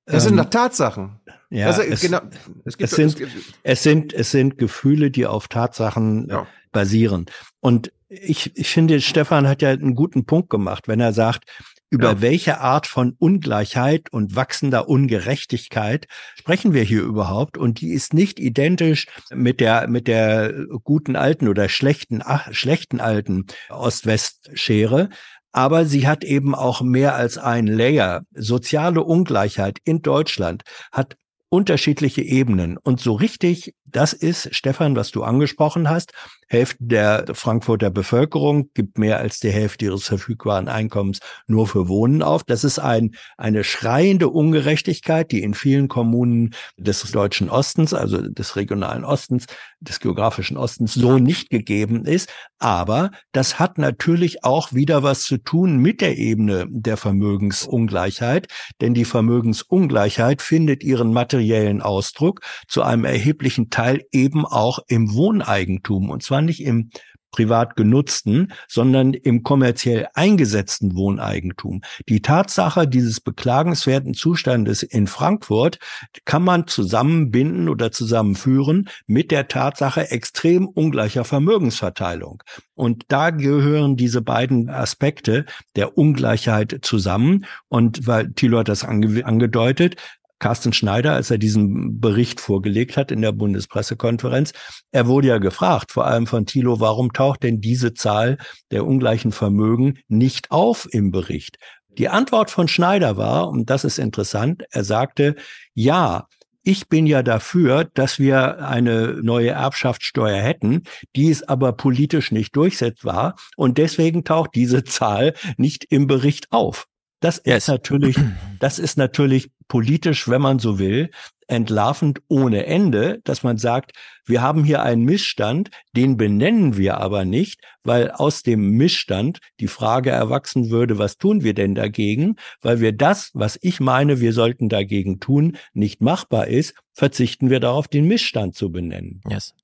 Das 0.06 0.24
sind 0.24 0.34
ähm, 0.34 0.38
doch 0.44 0.50
Tatsachen. 0.50 1.20
Ja, 1.50 1.68
also, 1.68 1.82
es, 1.82 2.02
genau, 2.02 2.22
es, 2.66 2.78
gibt, 2.78 2.92
es, 2.92 2.96
sind, 2.96 3.20
es, 3.20 3.32
es 3.64 3.84
sind 3.84 4.14
es 4.14 4.32
sind 4.32 4.58
Gefühle, 4.58 5.12
die 5.12 5.26
auf 5.26 5.48
Tatsachen 5.48 6.28
ja. 6.30 6.48
basieren. 6.72 7.26
Und 7.60 7.92
ich, 8.08 8.56
ich 8.56 8.70
finde, 8.70 9.02
Stefan 9.02 9.48
hat 9.48 9.62
ja 9.62 9.70
einen 9.70 9.96
guten 9.96 10.26
Punkt 10.26 10.50
gemacht, 10.50 10.88
wenn 10.88 11.00
er 11.00 11.14
sagt, 11.14 11.46
über 11.92 12.10
ja. 12.10 12.22
welche 12.22 12.60
Art 12.60 12.86
von 12.86 13.16
Ungleichheit 13.18 14.12
und 14.12 14.36
wachsender 14.36 14.88
Ungerechtigkeit 14.88 16.08
sprechen 16.36 16.74
wir 16.74 16.84
hier 16.84 17.02
überhaupt? 17.02 17.58
Und 17.58 17.82
die 17.82 17.94
ist 17.94 18.14
nicht 18.14 18.40
identisch 18.40 19.08
mit 19.32 19.60
der, 19.60 19.88
mit 19.88 20.08
der 20.08 20.54
guten 20.84 21.16
alten 21.16 21.48
oder 21.48 21.68
schlechten, 21.68 22.22
ach, 22.24 22.54
schlechten 22.54 23.00
alten 23.00 23.48
Ost-West-Schere, 23.70 25.10
aber 25.52 25.86
sie 25.86 26.08
hat 26.08 26.24
eben 26.24 26.56
auch 26.56 26.82
mehr 26.82 27.16
als 27.16 27.38
ein 27.38 27.68
Layer. 27.68 28.24
Soziale 28.34 29.04
Ungleichheit 29.04 29.80
in 29.84 30.02
Deutschland 30.02 30.64
hat 30.92 31.16
unterschiedliche 31.50 32.22
Ebenen. 32.22 32.78
Und 32.78 33.00
so 33.00 33.14
richtig, 33.14 33.74
das 33.86 34.14
ist, 34.14 34.54
Stefan, 34.56 34.96
was 34.96 35.12
du 35.12 35.24
angesprochen 35.24 35.90
hast, 35.90 36.14
Hälfte 36.50 36.78
der 36.82 37.26
Frankfurter 37.34 37.92
Bevölkerung 37.92 38.72
gibt 38.74 38.98
mehr 38.98 39.20
als 39.20 39.40
die 39.40 39.52
Hälfte 39.52 39.86
ihres 39.86 40.06
verfügbaren 40.06 40.68
Einkommens 40.68 41.20
nur 41.46 41.68
für 41.68 41.88
Wohnen 41.88 42.24
auf. 42.24 42.44
Das 42.44 42.64
ist 42.64 42.80
ein, 42.80 43.12
eine 43.38 43.64
schreiende 43.64 44.30
Ungerechtigkeit, 44.30 45.32
die 45.32 45.44
in 45.44 45.54
vielen 45.54 45.88
Kommunen 45.88 46.56
des 46.76 47.04
deutschen 47.12 47.50
Ostens, 47.52 47.94
also 47.94 48.18
des 48.22 48.56
regionalen 48.56 49.06
Ostens, 49.06 49.46
des 49.80 50.00
geografischen 50.00 50.58
Ostens 50.58 50.96
so 50.96 51.20
nicht 51.20 51.52
gegeben 51.52 52.06
ist. 52.06 52.30
Aber 52.58 53.12
das 53.32 53.60
hat 53.60 53.78
natürlich 53.78 54.44
auch 54.44 54.74
wieder 54.74 55.04
was 55.04 55.22
zu 55.22 55.38
tun 55.38 55.78
mit 55.78 56.02
der 56.02 56.18
Ebene 56.18 56.66
der 56.70 56.98
Vermögensungleichheit, 56.98 58.48
denn 58.82 58.96
die 58.96 59.06
Vermögensungleichheit 59.06 60.42
findet 60.42 60.84
ihren 60.84 61.14
materiellen 61.14 61.82
Ausdruck 61.82 62.42
zu 62.68 62.82
einem 62.82 63.06
erheblichen 63.06 63.70
Teil 63.70 64.04
eben 64.12 64.46
auch 64.46 64.80
im 64.88 65.14
Wohneigentum 65.14 66.10
und 66.10 66.24
zwar 66.24 66.39
nicht 66.42 66.64
im 66.64 66.90
privat 67.32 67.76
genutzten, 67.76 68.54
sondern 68.68 69.14
im 69.14 69.44
kommerziell 69.44 70.08
eingesetzten 70.14 70.96
Wohneigentum. 70.96 71.82
Die 72.08 72.22
Tatsache 72.22 72.88
dieses 72.88 73.22
beklagenswerten 73.22 74.14
Zustandes 74.14 74.84
in 74.84 75.08
Frankfurt 75.08 75.80
kann 76.26 76.44
man 76.44 76.68
zusammenbinden 76.68 77.70
oder 77.70 77.92
zusammenführen 77.92 78.90
mit 79.06 79.32
der 79.32 79.48
Tatsache 79.48 80.12
extrem 80.12 80.68
ungleicher 80.68 81.24
Vermögensverteilung. 81.24 82.44
Und 82.74 83.06
da 83.10 83.30
gehören 83.30 83.96
diese 83.96 84.22
beiden 84.22 84.70
Aspekte 84.70 85.46
der 85.76 85.98
Ungleichheit 85.98 86.80
zusammen. 86.82 87.46
Und 87.68 88.08
weil 88.08 88.32
Thilo 88.32 88.60
hat 88.60 88.70
das 88.70 88.84
ange 88.84 89.26
angedeutet, 89.26 89.98
Carsten 90.40 90.74
Schneider, 90.74 91.14
als 91.14 91.30
er 91.30 91.38
diesen 91.38 92.00
Bericht 92.00 92.40
vorgelegt 92.40 92.98
hat 92.98 93.12
in 93.12 93.22
der 93.22 93.32
Bundespressekonferenz. 93.32 94.54
Er 94.92 95.08
wurde 95.08 95.28
ja 95.28 95.38
gefragt, 95.38 95.92
vor 95.92 96.08
allem 96.08 96.28
von 96.28 96.46
Thilo, 96.46 96.80
warum 96.80 97.14
taucht 97.14 97.44
denn 97.44 97.62
diese 97.62 97.94
Zahl 97.94 98.38
der 98.72 98.86
ungleichen 98.86 99.32
Vermögen 99.32 100.00
nicht 100.08 100.52
auf 100.52 100.88
im 100.92 101.12
Bericht? 101.12 101.58
Die 101.98 102.10
Antwort 102.10 102.50
von 102.50 102.68
Schneider 102.68 103.18
war, 103.18 103.50
und 103.50 103.70
das 103.70 103.84
ist 103.84 104.00
interessant, 104.00 104.64
er 104.72 104.84
sagte, 104.84 105.36
ja, 105.74 106.28
ich 106.64 106.88
bin 106.88 107.08
ja 107.08 107.24
dafür, 107.24 107.86
dass 107.86 108.20
wir 108.20 108.66
eine 108.66 109.20
neue 109.22 109.50
Erbschaftssteuer 109.50 110.42
hätten, 110.42 110.84
die 111.16 111.26
ist 111.26 111.50
aber 111.50 111.74
politisch 111.74 112.32
nicht 112.32 112.56
durchsetzbar 112.56 113.36
und 113.56 113.78
deswegen 113.78 114.24
taucht 114.24 114.52
diese 114.56 114.84
Zahl 114.84 115.34
nicht 115.58 115.86
im 115.90 116.08
Bericht 116.08 116.52
auf. 116.52 116.89
Das 117.20 117.42
yes. 117.46 117.64
ist 117.64 117.68
natürlich, 117.68 118.18
das 118.60 118.80
ist 118.80 118.98
natürlich 118.98 119.52
politisch, 119.68 120.28
wenn 120.28 120.42
man 120.42 120.60
so 120.60 120.80
will, 120.80 121.10
entlarvend 121.50 122.22
ohne 122.28 122.68
Ende, 122.68 123.22
dass 123.24 123.44
man 123.44 123.58
sagt, 123.58 123.94
wir 124.26 124.42
haben 124.42 124.64
hier 124.64 124.84
einen 124.84 125.04
Missstand, 125.04 125.72
den 125.96 126.16
benennen 126.16 126.78
wir 126.78 127.00
aber 127.00 127.26
nicht, 127.26 127.62
weil 127.84 128.12
aus 128.12 128.44
dem 128.44 128.72
Missstand 128.72 129.40
die 129.60 129.68
Frage 129.68 130.12
erwachsen 130.12 130.70
würde, 130.70 131.00
was 131.00 131.18
tun 131.18 131.44
wir 131.44 131.56
denn 131.56 131.74
dagegen? 131.74 132.36
Weil 132.62 132.80
wir 132.82 132.92
das, 132.92 133.32
was 133.34 133.58
ich 133.62 133.80
meine, 133.80 134.20
wir 134.20 134.32
sollten 134.32 134.70
dagegen 134.70 135.20
tun, 135.20 135.58
nicht 135.74 136.02
machbar 136.02 136.48
ist, 136.48 136.76
verzichten 136.94 137.50
wir 137.50 137.60
darauf, 137.60 137.88
den 137.88 138.08
Missstand 138.08 138.56
zu 138.56 138.72
benennen. 138.72 139.22
Yes. 139.28 139.56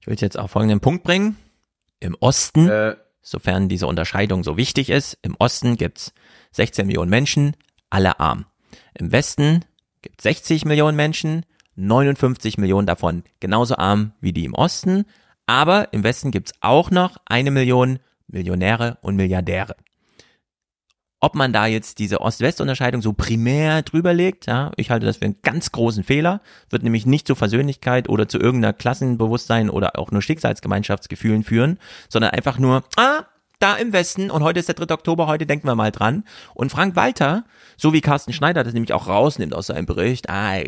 Ich 0.00 0.06
will 0.06 0.16
jetzt 0.18 0.38
auf 0.38 0.50
folgenden 0.50 0.80
Punkt 0.80 1.04
bringen. 1.04 1.36
Im 2.00 2.16
Osten, 2.20 2.68
äh. 2.68 2.96
Sofern 3.22 3.68
diese 3.68 3.86
Unterscheidung 3.86 4.44
so 4.44 4.56
wichtig 4.56 4.90
ist, 4.90 5.18
im 5.22 5.36
Osten 5.38 5.76
gibt's 5.76 6.12
16 6.52 6.86
Millionen 6.86 7.10
Menschen, 7.10 7.56
alle 7.88 8.20
arm. 8.20 8.46
Im 8.94 9.12
Westen 9.12 9.64
gibt 10.02 10.20
60 10.20 10.64
Millionen 10.64 10.96
Menschen, 10.96 11.46
59 11.76 12.58
Millionen 12.58 12.86
davon 12.86 13.22
genauso 13.40 13.76
arm 13.76 14.12
wie 14.20 14.32
die 14.32 14.44
im 14.44 14.54
Osten, 14.54 15.04
aber 15.46 15.92
im 15.92 16.04
Westen 16.04 16.30
gibt's 16.30 16.52
auch 16.60 16.90
noch 16.90 17.16
eine 17.24 17.50
Million 17.50 17.98
Millionäre 18.26 18.98
und 19.02 19.16
Milliardäre. 19.16 19.76
Ob 21.24 21.36
man 21.36 21.52
da 21.52 21.66
jetzt 21.66 22.00
diese 22.00 22.20
Ost-West-Unterscheidung 22.20 23.00
so 23.00 23.12
primär 23.12 23.82
drüber 23.82 24.12
legt, 24.12 24.46
ja, 24.46 24.72
ich 24.74 24.90
halte 24.90 25.06
das 25.06 25.18
für 25.18 25.26
einen 25.26 25.40
ganz 25.42 25.70
großen 25.70 26.02
Fehler, 26.02 26.40
wird 26.68 26.82
nämlich 26.82 27.06
nicht 27.06 27.28
zur 27.28 27.36
Versöhnlichkeit 27.36 28.08
oder 28.08 28.26
zu 28.26 28.40
irgendeiner 28.40 28.72
Klassenbewusstsein 28.72 29.70
oder 29.70 30.00
auch 30.00 30.10
nur 30.10 30.20
Schicksalsgemeinschaftsgefühlen 30.20 31.44
führen, 31.44 31.78
sondern 32.08 32.32
einfach 32.32 32.58
nur, 32.58 32.82
ah, 32.96 33.22
da 33.62 33.76
im 33.76 33.92
Westen 33.92 34.30
und 34.30 34.42
heute 34.42 34.58
ist 34.58 34.68
der 34.68 34.74
3. 34.74 34.92
Oktober, 34.92 35.26
heute 35.28 35.46
denken 35.46 35.66
wir 35.66 35.74
mal 35.74 35.92
dran. 35.92 36.24
Und 36.54 36.70
Frank 36.70 36.96
Walter, 36.96 37.44
so 37.76 37.92
wie 37.92 38.00
Carsten 38.00 38.32
Schneider 38.32 38.64
das 38.64 38.74
nämlich 38.74 38.92
auch 38.92 39.06
rausnimmt 39.06 39.54
aus 39.54 39.68
seinem 39.68 39.86
Bericht, 39.86 40.28
ah, 40.28 40.58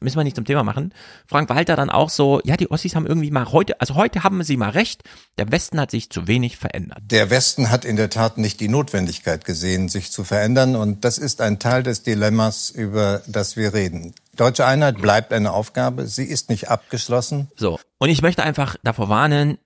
müssen 0.00 0.16
wir 0.16 0.24
nicht 0.24 0.36
zum 0.36 0.44
Thema 0.44 0.64
machen. 0.64 0.92
Frank 1.26 1.48
Walter 1.48 1.76
dann 1.76 1.88
auch 1.88 2.10
so, 2.10 2.40
ja, 2.44 2.56
die 2.56 2.70
Ossis 2.70 2.96
haben 2.96 3.06
irgendwie 3.06 3.30
mal 3.30 3.52
heute, 3.52 3.80
also 3.80 3.94
heute 3.94 4.24
haben 4.24 4.42
sie 4.42 4.56
mal 4.56 4.70
recht, 4.70 5.02
der 5.38 5.50
Westen 5.52 5.78
hat 5.80 5.90
sich 5.90 6.10
zu 6.10 6.26
wenig 6.26 6.56
verändert. 6.56 6.98
Der 7.04 7.30
Westen 7.30 7.70
hat 7.70 7.84
in 7.84 7.96
der 7.96 8.10
Tat 8.10 8.38
nicht 8.38 8.60
die 8.60 8.68
Notwendigkeit 8.68 9.44
gesehen, 9.44 9.88
sich 9.88 10.10
zu 10.10 10.24
verändern 10.24 10.74
und 10.74 11.04
das 11.04 11.18
ist 11.18 11.40
ein 11.40 11.60
Teil 11.60 11.82
des 11.82 12.02
Dilemmas, 12.02 12.70
über 12.70 13.22
das 13.26 13.56
wir 13.56 13.72
reden. 13.72 14.14
Deutsche 14.34 14.66
Einheit 14.66 14.98
bleibt 14.98 15.32
eine 15.32 15.52
Aufgabe, 15.52 16.06
sie 16.06 16.24
ist 16.24 16.48
nicht 16.48 16.68
abgeschlossen. 16.68 17.50
So, 17.56 17.78
und 17.98 18.08
ich 18.08 18.22
möchte 18.22 18.42
einfach 18.42 18.76
davor 18.82 19.08
warnen, 19.08 19.58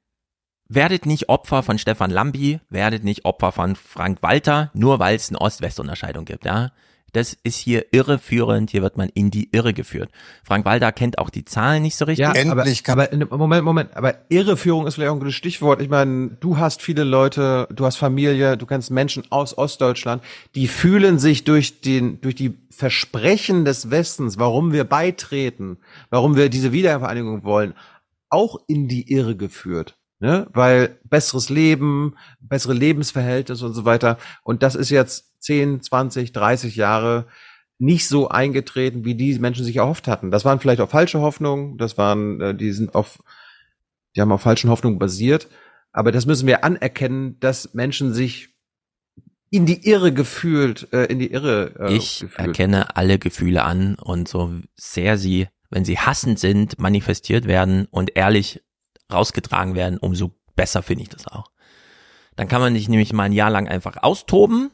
Werdet 0.69 1.07
nicht 1.07 1.29
Opfer 1.29 1.63
von 1.63 1.79
Stefan 1.79 2.11
Lambi, 2.11 2.59
werdet 2.71 3.05
nicht 3.05 3.25
Opfer 3.25 3.53
von 3.53 3.77
Frank 3.77 4.23
Walter, 4.23 4.71
nur 4.75 4.99
weil 4.99 5.15
es 5.15 5.29
eine 5.29 5.41
Ost-West-Unterscheidung 5.41 6.25
gibt, 6.25 6.45
ja. 6.45 6.73
Das 7.13 7.35
ist 7.45 7.57
hier 7.57 7.87
irreführend, 7.93 8.71
hier 8.71 8.83
wird 8.83 8.99
man 8.99 9.09
in 9.09 9.31
die 9.31 9.49
Irre 9.53 9.73
geführt. 9.73 10.11
Frank 10.45 10.67
Walter 10.67 10.93
kennt 10.93 11.19
auch 11.19 11.31
die 11.31 11.45
Zahlen 11.47 11.83
nicht 11.83 11.97
so 11.97 12.05
richtig. 12.05 12.25
Ja, 12.25 12.33
Endlich 12.33 12.83
aber, 12.89 13.11
aber 13.11 13.39
Moment, 13.39 13.65
Moment, 13.65 13.97
aber 13.97 14.17
Irreführung 14.29 14.87
ist 14.87 14.97
vielleicht 14.97 15.11
auch 15.11 15.15
ein 15.15 15.21
gutes 15.21 15.35
Stichwort. 15.35 15.81
Ich 15.81 15.89
meine, 15.89 16.37
du 16.41 16.59
hast 16.59 16.83
viele 16.83 17.05
Leute, 17.05 17.69
du 17.73 17.87
hast 17.87 17.97
Familie, 17.97 18.59
du 18.59 18.67
kennst 18.67 18.91
Menschen 18.91 19.23
aus 19.31 19.57
Ostdeutschland, 19.57 20.23
die 20.57 20.67
fühlen 20.67 21.19
sich 21.19 21.45
durch 21.45 21.81
den, 21.81 22.21
durch 22.21 22.35
die 22.35 22.59
Versprechen 22.71 23.65
des 23.65 23.91
Westens, 23.91 24.39
warum 24.39 24.73
wir 24.73 24.85
beitreten, 24.85 25.79
warum 26.11 26.37
wir 26.37 26.51
diese 26.51 26.73
Wiedervereinigung 26.73 27.45
wollen, 27.45 27.73
auch 28.29 28.59
in 28.67 28.89
die 28.89 29.11
Irre 29.11 29.37
geführt 29.37 29.97
ne? 30.19 30.47
weil 30.53 30.99
besseres 31.05 31.49
Leben, 31.49 32.17
bessere 32.41 32.75
Lebensverhältnisse 32.75 33.67
und 33.67 33.75
so 33.75 33.85
weiter. 33.85 34.19
Und 34.43 34.63
das 34.63 34.75
ist 34.75 34.91
jetzt 34.91 35.43
10, 35.43 35.83
20, 35.83 36.33
30 36.33 36.77
Jahre 36.77 37.27
nicht 37.79 38.09
so 38.09 38.29
eingetreten, 38.29 39.05
wie 39.05 39.15
die 39.15 39.39
Menschen 39.39 39.65
sich 39.65 39.77
erhofft 39.77 40.09
hatten. 40.09 40.31
Das 40.31 40.45
waren 40.45 40.61
vielleicht 40.61 40.81
auch 40.81 40.91
falsche 40.91 41.21
Hoffnungen, 41.21 41.77
das 41.77 41.99
waren, 41.99 42.41
äh, 42.41 42.55
die 42.55 42.73
sind 42.73 42.95
auf, 42.95 43.23
die 44.15 44.21
haben 44.21 44.33
auf 44.33 44.41
falschen 44.41 44.71
Hoffnungen 44.71 44.99
basiert. 44.99 45.49
Aber 45.93 46.13
das 46.13 46.27
müssen 46.27 46.47
wir 46.47 46.65
anerkennen, 46.65 47.39
dass 47.41 47.75
Menschen 47.75 48.13
sich 48.13 48.51
in 49.51 49.67
die 49.67 49.89
Irre 49.89 50.13
gefühlt, 50.13 50.93
äh, 50.93 51.05
in 51.05 51.19
die 51.19 51.31
Irre. 51.31 51.75
Äh, 51.79 51.95
ich 51.95 52.21
gefühlt. 52.21 52.39
erkenne 52.39 52.97
alle 52.97 53.19
Gefühle 53.19 53.63
an 53.65 53.95
und 53.97 54.29
so 54.29 54.55
sehr 54.75 55.19
sie, 55.19 55.49
wenn 55.71 55.85
sie 55.85 55.99
hassend 55.99 56.39
sind, 56.39 56.79
manifestiert 56.79 57.47
werden 57.47 57.87
und 57.91 58.17
ehrlich 58.17 58.63
rausgetragen 59.13 59.75
werden, 59.75 59.99
umso 59.99 60.33
besser 60.55 60.83
finde 60.83 61.05
ich 61.05 61.09
das 61.09 61.27
auch. 61.27 61.51
Dann 62.37 62.49
kann 62.49 62.61
man 62.61 62.75
sich 62.75 62.89
nämlich 62.89 63.13
mal 63.13 63.25
ein 63.25 63.33
Jahr 63.33 63.51
lang 63.51 63.69
einfach 63.69 64.03
austoben 64.03 64.71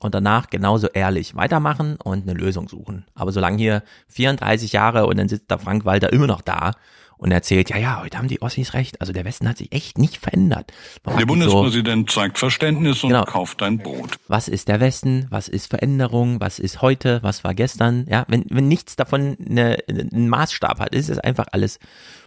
und 0.00 0.14
danach 0.14 0.50
genauso 0.50 0.88
ehrlich 0.88 1.34
weitermachen 1.34 1.96
und 1.96 2.28
eine 2.28 2.38
Lösung 2.38 2.68
suchen. 2.68 3.06
Aber 3.14 3.32
solange 3.32 3.58
hier 3.58 3.82
34 4.08 4.72
Jahre 4.72 5.06
und 5.06 5.16
dann 5.16 5.28
sitzt 5.28 5.50
der 5.50 5.58
Frank 5.58 5.84
Walter 5.84 6.12
immer 6.12 6.26
noch 6.26 6.42
da 6.42 6.72
und 7.18 7.32
erzählt, 7.32 7.70
ja, 7.70 7.76
ja, 7.76 8.00
heute 8.02 8.18
haben 8.18 8.28
die 8.28 8.42
Ossis 8.42 8.74
recht. 8.74 9.00
Also 9.00 9.12
der 9.12 9.24
Westen 9.24 9.48
hat 9.48 9.58
sich 9.58 9.72
echt 9.72 9.98
nicht 9.98 10.18
verändert. 10.18 10.72
Man 11.04 11.16
der 11.16 11.26
Bundespräsident 11.26 12.10
so, 12.10 12.20
zeigt 12.20 12.38
Verständnis 12.38 13.02
und 13.02 13.10
genau. 13.10 13.24
kauft 13.24 13.62
ein 13.62 13.78
Brot. 13.78 14.18
Was 14.28 14.48
ist 14.48 14.68
der 14.68 14.80
Westen? 14.80 15.26
Was 15.30 15.48
ist 15.48 15.68
Veränderung? 15.68 16.40
Was 16.40 16.58
ist 16.58 16.82
heute? 16.82 17.22
Was 17.22 17.44
war 17.44 17.54
gestern? 17.54 18.06
Ja, 18.08 18.24
wenn, 18.28 18.44
wenn 18.50 18.68
nichts 18.68 18.96
davon 18.96 19.36
eine, 19.48 19.78
einen 19.88 20.28
Maßstab 20.28 20.78
hat, 20.78 20.94
ist 20.94 21.08
es 21.08 21.18
einfach 21.18 21.46
alles 21.52 21.78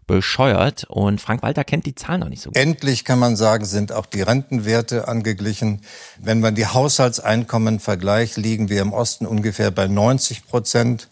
bescheuert. 0.10 0.86
Und 0.86 1.22
Frank 1.22 1.44
Walter 1.44 1.64
kennt 1.64 1.86
die 1.86 1.94
Zahlen 1.94 2.22
noch 2.22 2.30
nicht 2.30 2.42
so 2.42 2.50
gut. 2.50 2.58
Endlich 2.58 3.06
kann 3.06 3.20
man 3.20 3.36
sagen, 3.36 3.66
sind 3.66 3.92
auch 3.92 4.08
die 4.08 4.24
Rentenwerte 4.24 5.08
angeglichen. 5.08 5.82
Wenn 6.18 6.40
man 6.40 6.56
die 6.56 6.66
Haushaltseinkommen 6.66 7.80
vergleicht, 7.80 8.38
liegen 8.38 8.70
wir 8.70 8.82
im 8.82 8.92
Osten 8.92 9.28
ungefähr 9.28 9.70
bei 9.70 9.88
90 9.88 10.48
Prozent 10.48 11.10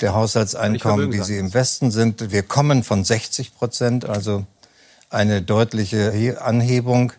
der 0.00 0.14
Haushaltseinkommen, 0.14 1.12
wie 1.12 1.20
sie 1.20 1.38
im 1.38 1.54
Westen 1.54 1.90
sind. 1.90 2.30
Wir 2.30 2.42
kommen 2.42 2.82
von 2.82 3.04
60 3.04 3.54
Prozent, 3.54 4.04
also 4.04 4.46
eine 5.10 5.42
deutliche 5.42 6.42
Anhebung. 6.42 7.12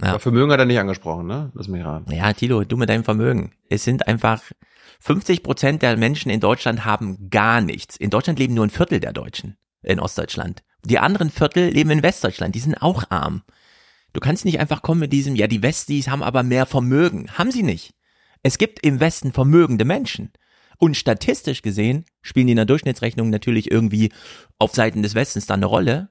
Ja. 0.00 0.10
Aber 0.10 0.20
Vermögen 0.20 0.52
hat 0.52 0.60
er 0.60 0.66
nicht 0.66 0.78
angesprochen, 0.78 1.26
ne? 1.26 1.50
Lass 1.54 1.68
mich 1.68 1.84
raten. 1.84 2.12
Ja, 2.12 2.32
Tilo, 2.32 2.62
du 2.64 2.76
mit 2.76 2.88
deinem 2.88 3.04
Vermögen. 3.04 3.52
Es 3.68 3.84
sind 3.84 4.06
einfach 4.06 4.42
50 5.00 5.42
Prozent 5.42 5.82
der 5.82 5.96
Menschen 5.96 6.30
in 6.30 6.40
Deutschland 6.40 6.84
haben 6.84 7.30
gar 7.30 7.60
nichts. 7.60 7.96
In 7.96 8.10
Deutschland 8.10 8.38
leben 8.38 8.54
nur 8.54 8.66
ein 8.66 8.70
Viertel 8.70 9.00
der 9.00 9.12
Deutschen 9.12 9.56
in 9.82 10.00
Ostdeutschland. 10.00 10.62
Die 10.84 10.98
anderen 10.98 11.30
Viertel 11.30 11.68
leben 11.68 11.90
in 11.90 12.02
Westdeutschland. 12.02 12.54
Die 12.54 12.60
sind 12.60 12.80
auch 12.80 13.04
arm. 13.10 13.42
Du 14.12 14.20
kannst 14.20 14.44
nicht 14.44 14.60
einfach 14.60 14.82
kommen 14.82 15.00
mit 15.00 15.12
diesem, 15.12 15.36
ja, 15.36 15.46
die 15.46 15.62
Westis 15.62 16.08
haben 16.08 16.22
aber 16.22 16.42
mehr 16.42 16.66
Vermögen. 16.66 17.30
Haben 17.36 17.50
sie 17.50 17.62
nicht. 17.62 17.94
Es 18.42 18.58
gibt 18.58 18.84
im 18.84 19.00
Westen 19.00 19.32
vermögende 19.32 19.84
Menschen. 19.84 20.32
Und 20.78 20.96
statistisch 20.96 21.62
gesehen 21.62 22.04
spielen 22.22 22.46
die 22.46 22.52
in 22.52 22.56
der 22.56 22.64
Durchschnittsrechnung 22.66 23.30
natürlich 23.30 23.70
irgendwie 23.70 24.12
auf 24.58 24.74
Seiten 24.74 25.02
des 25.02 25.14
Westens 25.14 25.46
dann 25.46 25.58
eine 25.60 25.66
Rolle. 25.66 26.08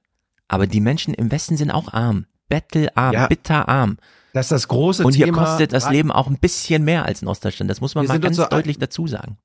Aber 0.49 0.67
die 0.67 0.81
Menschen 0.81 1.13
im 1.13 1.31
Westen 1.31 1.57
sind 1.57 1.71
auch 1.71 1.93
arm. 1.93 2.25
Bettelarm, 2.49 3.13
Ja. 3.13 3.27
bitterarm. 3.27 3.97
Das 4.33 4.47
ist 4.47 4.51
das 4.51 4.67
große 4.67 5.03
Und 5.03 5.15
hier 5.15 5.25
Thema. 5.25 5.43
kostet 5.45 5.73
das 5.73 5.89
Leben 5.89 6.11
auch 6.11 6.27
ein 6.27 6.37
bisschen 6.37 6.83
mehr 6.83 7.05
als 7.05 7.21
in 7.21 7.27
Ostdeutschland. 7.27 7.69
Das 7.71 7.81
muss 7.81 7.95
man 7.95 8.03
Wir 8.05 8.09
mal 8.09 8.19
ganz 8.19 8.37
deutlich 8.37 8.77
dazu 8.77 9.07
sagen. 9.07 9.37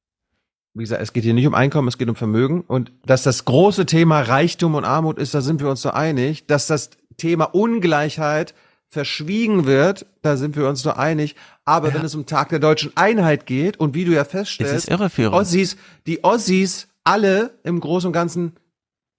Wie 0.74 0.82
gesagt, 0.82 1.02
es 1.02 1.12
geht 1.12 1.24
hier 1.24 1.34
nicht 1.34 1.46
um 1.46 1.54
Einkommen, 1.54 1.88
es 1.88 1.98
geht 1.98 2.08
um 2.08 2.14
Vermögen. 2.16 2.62
Und 2.62 2.92
dass 3.04 3.22
das 3.22 3.44
große 3.44 3.86
Thema 3.86 4.20
Reichtum 4.22 4.74
und 4.74 4.84
Armut 4.84 5.18
ist, 5.18 5.34
da 5.34 5.40
sind 5.40 5.60
wir 5.60 5.68
uns 5.68 5.82
so 5.82 5.90
einig. 5.90 6.46
Dass 6.46 6.66
das 6.66 6.90
Thema 7.16 7.44
Ungleichheit 7.44 8.54
verschwiegen 8.92 9.64
wird, 9.64 10.04
da 10.20 10.36
sind 10.36 10.54
wir 10.54 10.68
uns 10.68 10.82
so 10.82 10.92
einig. 10.92 11.34
Aber 11.64 11.94
wenn 11.94 12.04
es 12.04 12.14
um 12.14 12.26
Tag 12.26 12.50
der 12.50 12.58
deutschen 12.58 12.94
Einheit 12.94 13.46
geht 13.46 13.78
und 13.80 13.94
wie 13.94 14.04
du 14.04 14.12
ja 14.12 14.24
feststellst, 14.24 14.88
Ossis, 15.32 15.76
die 16.06 16.22
Ossis 16.22 16.88
alle 17.02 17.58
im 17.64 17.80
Großen 17.80 18.08
und 18.08 18.12
Ganzen 18.12 18.52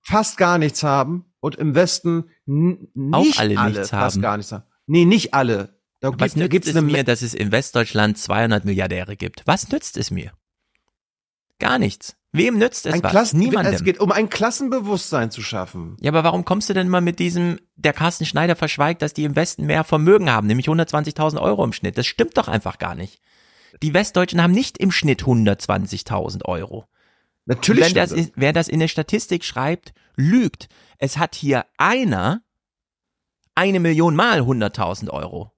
fast 0.02 0.38
gar 0.38 0.60
nichts 0.60 0.84
haben 0.84 1.26
und 1.40 1.56
im 1.56 1.74
Westen 1.74 2.26
n- 2.48 2.88
Auch 3.12 3.24
nicht 3.26 3.40
alle 3.40 3.58
alle 3.58 3.72
nichts 3.72 3.90
fast 3.90 4.16
haben. 4.18 4.22
gar 4.22 4.38
nichts 4.38 4.52
haben. 4.52 4.64
Nee, 4.86 5.06
nicht 5.06 5.34
alle. 5.34 5.80
Da 6.02 6.10
Was 6.20 6.36
gibt, 6.36 6.54
nützt 6.54 6.68
es 6.76 6.82
mir, 6.82 7.04
dass 7.04 7.22
es 7.24 7.34
in 7.34 7.52
Westdeutschland 7.52 8.18
200 8.18 8.66
Milliardäre 8.66 9.16
gibt? 9.16 9.42
Was 9.46 9.70
nützt 9.70 9.98
es 9.98 10.12
mir? 10.12 10.34
Gar 11.60 11.80
nichts. 11.80 12.16
Wem 12.36 12.58
nützt 12.58 12.86
es 12.88 12.94
ein 12.94 13.04
was? 13.04 13.12
Klassen, 13.12 13.40
Niemandem. 13.40 13.74
Es 13.76 13.84
geht 13.84 14.00
um 14.00 14.12
ein 14.12 14.28
Klassenbewusstsein 14.30 15.30
zu 15.30 15.42
schaffen. 15.44 15.98
Ja, 16.02 16.12
aber 16.12 16.24
warum 16.24 16.46
kommst 16.46 16.68
du 16.68 16.74
denn 16.74 16.88
immer 16.88 17.00
mit 17.00 17.20
diesem, 17.20 17.60
der 17.76 17.94
Carsten 17.94 18.26
Schneider 18.26 18.56
verschweigt, 18.56 19.04
dass 19.04 19.14
die 19.14 19.24
im 19.24 19.36
Westen 19.36 19.66
mehr 19.68 19.84
Vermögen 19.84 20.32
haben, 20.32 20.48
nämlich 20.48 20.68
120.000 20.68 21.40
Euro 21.40 21.64
im 21.64 21.74
Schnitt? 21.74 21.98
Das 21.98 22.08
stimmt 22.08 22.36
doch 22.38 22.48
einfach 22.48 22.80
gar 22.80 22.96
nicht. 22.96 23.22
Die 23.84 23.94
Westdeutschen 23.94 24.42
haben 24.42 24.52
nicht 24.52 24.80
im 24.80 24.92
Schnitt 24.92 25.24
120.000 25.24 26.46
Euro. 26.46 26.86
Natürlich 27.46 27.86
Wenn 27.86 27.94
das, 27.94 28.12
in- 28.12 28.32
wer 28.36 28.52
das 28.54 28.68
in 28.68 28.80
der 28.80 28.88
Statistik 28.88 29.44
schreibt, 29.44 29.94
lügt. 30.16 30.70
Es 30.98 31.18
hat 31.18 31.36
hier 31.36 31.66
einer 31.78 32.42
eine 33.56 33.80
Million 33.80 34.16
mal 34.16 34.40
100.000 34.42 35.10
Euro. 35.12 35.52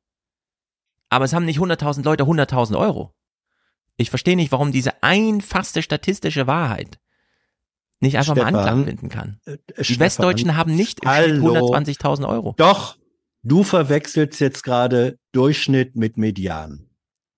Aber 1.10 1.24
es 1.24 1.32
haben 1.34 1.46
nicht 1.46 1.60
100.000 1.60 2.04
Leute 2.04 2.24
100.000 2.26 2.78
Euro. 2.78 3.14
Ich 3.98 4.10
verstehe 4.10 4.36
nicht, 4.36 4.52
warum 4.52 4.72
diese 4.72 5.04
einfachste 5.04 5.82
statistische 5.82 6.48
Wahrheit 6.48 7.00
nicht 8.02 8.18
einfach 8.18 8.36
mal 8.36 8.42
Stefan, 8.44 8.56
Anklang 8.56 8.86
finden 8.86 9.10
kann. 9.10 9.40
äh, 9.46 9.58
Die 9.80 9.84
Stefan, 9.86 10.00
Westdeutschen 10.02 10.58
haben 10.58 10.76
nicht 10.76 11.00
im 11.04 11.10
Schnitt 11.10 11.42
hallo. 11.42 11.74
120.000 11.74 12.28
Euro. 12.28 12.54
Doch, 12.58 12.98
du 13.44 13.64
verwechselst 13.64 14.40
jetzt 14.42 14.64
gerade 14.64 15.18
Durchschnitt 15.32 15.96
mit 15.96 16.18
Median. 16.18 16.90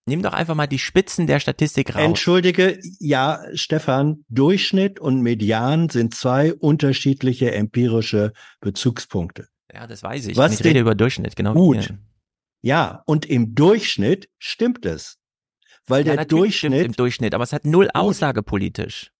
Nimm 0.08 0.24
doch 0.24 0.34
einfach 0.34 0.56
mal 0.56 0.68
die 0.68 0.80
Spitzen 0.80 1.28
der 1.28 1.40
Statistik 1.42 1.94
raus. 1.94 2.02
Entschuldige, 2.02 2.80
ja, 3.00 3.44
Stefan, 3.54 4.24
Durchschnitt 4.30 5.00
und 5.00 5.22
Median 5.22 5.90
sind 5.90 6.16
zwei 6.16 6.54
unterschiedliche 6.54 7.54
empirische 7.54 8.32
Bezugspunkte. 8.62 9.50
Ja, 9.74 9.86
das 9.86 10.04
weiß 10.04 10.28
ich. 10.28 10.38
Was 10.38 10.54
ich 10.60 10.66
rede 10.66 10.80
über 10.80 10.96
Durchschnitt, 10.96 11.36
genau. 11.36 11.54
Gut. 11.54 11.94
Ja, 12.62 13.04
und 13.06 13.26
im 13.26 13.54
Durchschnitt 13.54 14.30
stimmt 14.40 14.86
es. 14.86 15.18
Weil 15.88 16.06
Ja, 16.06 16.16
der 16.16 16.26
Durchschnitt 16.26 16.86
im 16.86 16.92
Durchschnitt, 16.94 17.34
aber 17.34 17.44
es 17.44 17.54
hat 17.54 17.66
null 17.66 17.90
Aussage 17.94 18.44
politisch. 18.44 19.12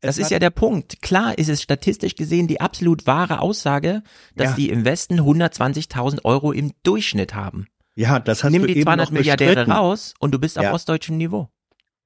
Das 0.00 0.18
ist 0.18 0.30
ja 0.32 0.40
der 0.40 0.50
Punkt. 0.50 1.00
Klar 1.00 1.38
ist 1.38 1.48
es 1.48 1.62
statistisch 1.62 2.16
gesehen 2.16 2.48
die 2.48 2.60
absolut 2.60 3.06
wahre 3.06 3.40
Aussage, 3.40 4.02
dass 4.34 4.50
Ja. 4.50 4.56
die 4.56 4.68
im 4.70 4.84
Westen 4.84 5.20
120.000 5.20 6.24
Euro 6.24 6.50
im 6.50 6.72
Durchschnitt 6.82 7.34
haben. 7.34 7.66
Ja, 7.94 8.18
das 8.18 8.42
hast 8.42 8.50
Nimm 8.50 8.62
du 8.62 8.66
die 8.68 8.74
eben 8.78 8.82
200 8.84 9.06
noch 9.08 9.12
Milliardäre 9.12 9.50
bestritten. 9.54 9.72
raus 9.72 10.14
und 10.18 10.32
du 10.32 10.38
bist 10.40 10.58
auf 10.58 10.64
Ja. 10.64 10.72
ostdeutschem 10.72 11.18
Niveau. 11.18 11.50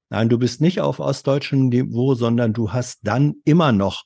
Nein, 0.09 0.29
du 0.29 0.37
bist 0.37 0.61
nicht 0.61 0.79
auf 0.79 0.99
ostdeutschem 0.99 1.69
Niveau, 1.69 2.13
sondern 2.13 2.53
du 2.53 2.71
hast 2.71 2.99
dann 3.03 3.35
immer 3.45 3.71
noch 3.71 4.03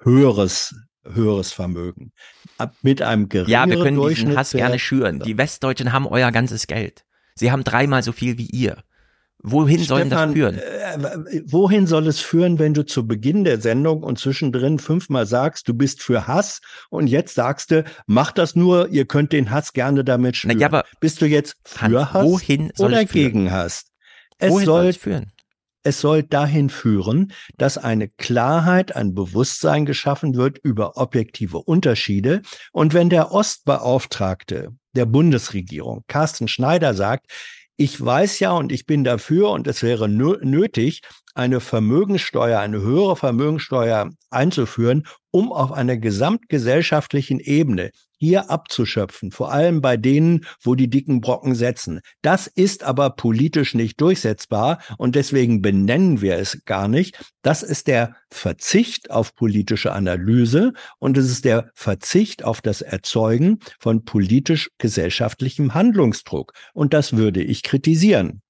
höheres, 0.00 0.74
höheres 1.04 1.52
Vermögen. 1.52 2.12
Ab, 2.56 2.74
mit 2.82 3.02
einem 3.02 3.28
geringeren 3.28 3.50
Ja, 3.52 3.66
wir 3.68 3.82
können 3.82 4.08
diesen. 4.08 4.36
Hass 4.36 4.52
gerne 4.52 4.78
schüren. 4.78 5.20
Die 5.20 5.36
Westdeutschen 5.36 5.92
haben 5.92 6.06
euer 6.06 6.30
ganzes 6.32 6.66
Geld. 6.66 7.04
Sie 7.34 7.50
haben 7.52 7.64
dreimal 7.64 8.02
so 8.02 8.12
viel 8.12 8.38
wie 8.38 8.46
ihr. 8.46 8.82
Wohin 9.46 9.84
soll 9.84 10.08
das 10.08 10.32
führen? 10.32 10.58
äh, 10.58 11.42
wohin 11.44 11.86
soll 11.86 12.06
es 12.06 12.20
führen, 12.20 12.58
wenn 12.58 12.72
du 12.72 12.86
zu 12.86 13.06
Beginn 13.06 13.44
der 13.44 13.60
Sendung 13.60 14.02
und 14.02 14.18
zwischendrin 14.18 14.78
fünfmal 14.78 15.26
sagst, 15.26 15.68
du 15.68 15.74
bist 15.74 16.02
für 16.02 16.26
Hass 16.26 16.62
und 16.88 17.08
jetzt 17.08 17.34
sagst 17.34 17.70
du, 17.70 17.84
mach 18.06 18.32
das 18.32 18.56
nur, 18.56 18.88
ihr 18.88 19.04
könnt 19.04 19.32
den 19.34 19.50
Hass 19.50 19.74
gerne 19.74 20.02
damit 20.02 20.36
spüren. 20.36 20.58
ja, 20.58 20.66
aber 20.68 20.84
bist 20.98 21.20
du 21.20 21.26
jetzt 21.26 21.56
für 21.64 21.82
Hans, 21.82 22.12
Hass 22.14 22.24
wohin 22.24 22.72
soll 22.74 22.92
oder 22.92 23.04
gegen 23.04 23.50
Hass? 23.52 23.84
Es 24.38 24.50
Wohin 24.50 24.64
soll 24.64 24.80
soll, 24.80 24.88
es 24.88 24.96
führen? 24.96 25.32
es 25.82 26.00
soll 26.00 26.22
dahin 26.22 26.70
führen, 26.70 27.32
dass 27.58 27.76
eine 27.76 28.08
Klarheit, 28.08 28.96
ein 28.96 29.14
Bewusstsein 29.14 29.84
geschaffen 29.84 30.34
wird 30.34 30.58
über 30.58 30.96
objektive 30.96 31.58
Unterschiede. 31.58 32.40
Und 32.72 32.94
wenn 32.94 33.10
der 33.10 33.30
Ostbeauftragte 33.30 34.70
der 34.96 35.04
Bundesregierung, 35.04 36.02
Carsten 36.08 36.48
Schneider, 36.48 36.94
sagt, 36.94 37.26
ich 37.76 38.02
weiß 38.02 38.40
ja 38.40 38.52
und 38.52 38.72
ich 38.72 38.86
bin 38.86 39.04
dafür 39.04 39.50
und 39.50 39.66
es 39.66 39.82
wäre 39.82 40.06
nö- 40.06 40.44
nötig, 40.44 41.02
eine 41.34 41.60
Vermögensteuer, 41.60 42.60
eine 42.60 42.80
höhere 42.80 43.16
Vermögensteuer 43.16 44.10
einzuführen, 44.30 45.06
um 45.34 45.52
auf 45.52 45.72
einer 45.72 45.96
gesamtgesellschaftlichen 45.96 47.40
Ebene 47.40 47.90
hier 48.18 48.50
abzuschöpfen, 48.50 49.32
vor 49.32 49.50
allem 49.50 49.80
bei 49.80 49.96
denen, 49.96 50.46
wo 50.62 50.76
die 50.76 50.88
dicken 50.88 51.20
Brocken 51.20 51.56
setzen. 51.56 52.02
Das 52.22 52.46
ist 52.46 52.84
aber 52.84 53.10
politisch 53.10 53.74
nicht 53.74 54.00
durchsetzbar 54.00 54.78
und 54.96 55.16
deswegen 55.16 55.60
benennen 55.60 56.20
wir 56.20 56.36
es 56.36 56.64
gar 56.66 56.86
nicht. 56.86 57.18
Das 57.42 57.64
ist 57.64 57.88
der 57.88 58.14
Verzicht 58.30 59.10
auf 59.10 59.34
politische 59.34 59.92
Analyse 59.92 60.72
und 61.00 61.18
es 61.18 61.28
ist 61.28 61.44
der 61.44 61.68
Verzicht 61.74 62.44
auf 62.44 62.62
das 62.62 62.80
Erzeugen 62.80 63.58
von 63.80 64.04
politisch-gesellschaftlichem 64.04 65.74
Handlungsdruck. 65.74 66.52
Und 66.74 66.94
das 66.94 67.16
würde 67.16 67.42
ich 67.42 67.64
kritisieren. 67.64 68.40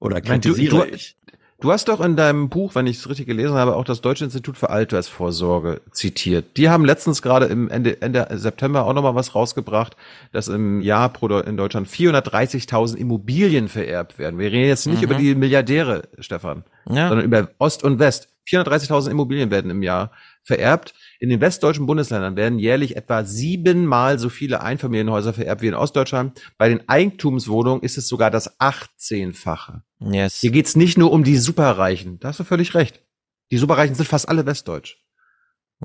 Oder 0.00 0.18
Ich 0.18 0.28
meine, 0.28 0.40
du, 0.40 0.50
kritisiere 0.50 0.86
du, 0.86 0.94
ich. 0.94 1.16
Du 1.60 1.72
hast 1.72 1.88
doch 1.88 2.00
in 2.00 2.16
deinem 2.16 2.48
Buch, 2.48 2.74
wenn 2.74 2.86
ich 2.86 2.98
es 2.98 3.08
richtig 3.08 3.26
gelesen 3.26 3.54
habe, 3.54 3.76
auch 3.76 3.84
das 3.84 4.00
Deutsche 4.00 4.24
Institut 4.24 4.56
für 4.56 4.70
Altersvorsorge 4.70 5.80
zitiert. 5.90 6.56
Die 6.56 6.68
haben 6.68 6.84
letztens 6.84 7.22
gerade 7.22 7.46
im 7.46 7.68
Ende, 7.68 8.00
Ende 8.02 8.26
September 8.32 8.84
auch 8.84 8.92
nochmal 8.92 9.14
was 9.14 9.34
rausgebracht, 9.34 9.96
dass 10.32 10.48
im 10.48 10.80
Jahr 10.80 11.08
pro 11.08 11.26
in 11.38 11.56
Deutschland 11.56 11.88
430.000 11.88 12.96
Immobilien 12.96 13.68
vererbt 13.68 14.18
werden. 14.18 14.38
Wir 14.38 14.52
reden 14.52 14.68
jetzt 14.68 14.86
nicht 14.86 14.98
Mhm. 14.98 15.04
über 15.04 15.14
die 15.16 15.34
Milliardäre, 15.34 16.02
Stefan, 16.18 16.64
Ja. 16.88 17.08
sondern 17.08 17.24
über 17.26 17.48
Ost 17.58 17.82
und 17.84 17.98
West. 17.98 18.28
430.000 18.48 19.10
Immobilien 19.10 19.50
werden 19.50 19.70
im 19.70 19.82
Jahr 19.82 20.12
vererbt. 20.46 20.94
In 21.18 21.28
den 21.28 21.40
westdeutschen 21.40 21.86
Bundesländern 21.86 22.36
werden 22.36 22.58
jährlich 22.58 22.96
etwa 22.96 23.24
siebenmal 23.24 24.18
so 24.18 24.28
viele 24.28 24.62
Einfamilienhäuser 24.62 25.32
vererbt 25.32 25.62
wie 25.62 25.68
in 25.68 25.74
Ostdeutschland. 25.74 26.40
Bei 26.56 26.68
den 26.68 26.88
Eigentumswohnungen 26.88 27.82
ist 27.82 27.98
es 27.98 28.08
sogar 28.08 28.30
das 28.30 28.58
18-fache. 28.60 29.82
Yes. 30.00 30.40
Hier 30.40 30.52
geht's 30.52 30.76
nicht 30.76 30.96
nur 30.96 31.12
um 31.12 31.24
die 31.24 31.36
Superreichen. 31.36 32.20
Da 32.20 32.28
hast 32.28 32.40
du 32.40 32.44
völlig 32.44 32.74
recht. 32.74 33.02
Die 33.50 33.58
Superreichen 33.58 33.94
sind 33.94 34.06
fast 34.06 34.28
alle 34.28 34.46
westdeutsch. 34.46 34.98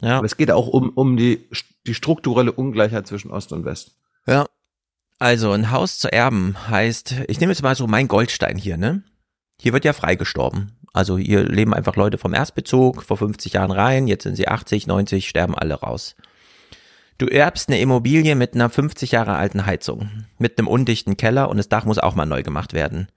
Ja. 0.01 0.17
Aber 0.17 0.25
es 0.25 0.37
geht 0.37 0.51
auch 0.51 0.67
um, 0.67 0.89
um 0.89 1.17
die, 1.17 1.49
die 1.85 1.93
strukturelle 1.93 2.51
Ungleichheit 2.51 3.07
zwischen 3.07 3.31
Ost 3.31 3.51
und 3.51 3.65
West. 3.65 3.97
Ja. 4.27 4.45
Also 5.19 5.51
ein 5.51 5.69
Haus 5.69 5.99
zu 5.99 6.11
erben 6.11 6.55
heißt, 6.67 7.15
ich 7.27 7.39
nehme 7.39 7.51
jetzt 7.51 7.61
mal 7.61 7.75
so 7.75 7.85
mein 7.87 8.07
Goldstein 8.07 8.57
hier, 8.57 8.77
ne? 8.77 9.03
Hier 9.59 9.73
wird 9.73 9.85
ja 9.85 9.93
freigestorben. 9.93 10.79
Also 10.93 11.17
hier 11.17 11.43
leben 11.43 11.73
einfach 11.73 11.95
Leute 11.95 12.17
vom 12.17 12.33
Erstbezug 12.33 13.03
vor 13.03 13.17
50 13.17 13.53
Jahren 13.53 13.71
rein, 13.71 14.07
jetzt 14.07 14.23
sind 14.23 14.35
sie 14.35 14.47
80, 14.47 14.87
90, 14.87 15.27
sterben 15.27 15.55
alle 15.55 15.75
raus. 15.75 16.15
Du 17.17 17.27
erbst 17.27 17.69
eine 17.69 17.79
Immobilie 17.79 18.35
mit 18.35 18.55
einer 18.55 18.69
50 18.69 19.11
Jahre 19.11 19.35
alten 19.35 19.65
Heizung, 19.65 20.25
mit 20.37 20.57
einem 20.57 20.67
undichten 20.67 21.17
Keller 21.17 21.49
und 21.49 21.57
das 21.57 21.69
Dach 21.69 21.85
muss 21.85 21.99
auch 21.99 22.15
mal 22.15 22.25
neu 22.25 22.43
gemacht 22.43 22.73
werden. 22.73 23.07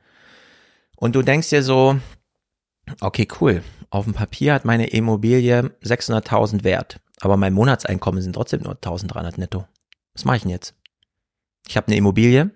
Und 0.96 1.16
du 1.16 1.22
denkst 1.22 1.51
dir 1.51 1.62
so, 1.62 1.98
okay, 3.01 3.26
cool, 3.40 3.62
auf 3.90 4.05
dem 4.05 4.14
Papier 4.14 4.55
hat 4.55 4.64
meine 4.64 4.88
Immobilie 4.88 5.70
600.000 5.82 6.64
wert, 6.64 7.01
aber 7.20 7.36
mein 7.36 7.55
Monatseinkommen 7.55 8.22
sind 8.22 8.34
trotzdem 8.34 8.62
nur 8.62 8.74
1.300 8.74 9.40
netto. 9.40 9.66
Was 10.12 10.24
mache 10.24 10.36
ich 10.36 10.42
denn 10.42 10.51
jetzt? 10.51 10.74
Ich 11.66 11.76
habe 11.76 11.88
eine 11.88 11.96
Immobilie 11.96 12.51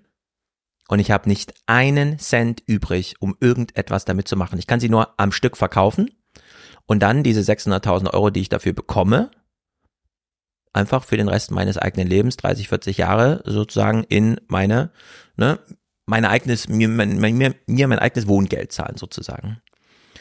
und 0.88 0.98
ich 0.98 1.10
habe 1.10 1.28
nicht 1.28 1.54
einen 1.66 2.18
Cent 2.18 2.62
übrig, 2.66 3.16
um 3.20 3.36
irgendetwas 3.40 4.04
damit 4.04 4.26
zu 4.26 4.36
machen. 4.36 4.58
Ich 4.58 4.66
kann 4.66 4.80
sie 4.80 4.88
nur 4.88 5.14
am 5.18 5.30
Stück 5.30 5.56
verkaufen 5.56 6.10
und 6.86 7.00
dann 7.00 7.22
diese 7.22 7.40
600.000 7.40 8.12
Euro, 8.14 8.30
die 8.30 8.40
ich 8.40 8.48
dafür 8.48 8.72
bekomme, 8.72 9.30
einfach 10.72 11.04
für 11.04 11.16
den 11.16 11.28
Rest 11.28 11.50
meines 11.50 11.76
eigenen 11.78 12.08
Lebens, 12.08 12.36
30, 12.38 12.68
40 12.68 12.96
Jahre 12.96 13.42
sozusagen 13.44 14.04
in 14.04 14.40
meine, 14.48 14.90
ne, 15.36 15.58
meine 16.06 16.30
eigenes, 16.30 16.68
mir, 16.68 16.88
mein, 16.88 17.18
mir, 17.18 17.54
mir 17.66 17.88
mein 17.88 17.98
eigenes 17.98 18.26
Wohngeld 18.26 18.72
zahlen 18.72 18.96
sozusagen. 18.96 19.60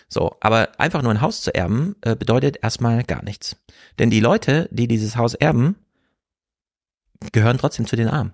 So, 0.10 0.36
aber 0.42 0.70
einfach 0.78 1.02
nur 1.02 1.12
ein 1.12 1.22
Haus 1.22 1.42
zu 1.42 1.54
erben, 1.54 1.96
äh, 2.02 2.16
bedeutet 2.16 2.60
erstmal 2.62 3.04
gar 3.04 3.24
nichts. 3.24 3.58
Denn 4.00 4.10
die 4.10 4.20
Leute, 4.20 4.68
die 4.72 4.88
dieses 4.88 5.16
Haus 5.16 5.34
erben, 5.34 5.76
gehören 7.32 7.58
trotzdem 7.58 7.88
zu 7.88 7.96
den 7.96 8.08
Armen. 8.08 8.34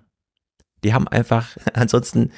Die 0.84 0.94
haben 0.94 1.08
einfach, 1.08 1.56
ansonsten, 1.74 2.30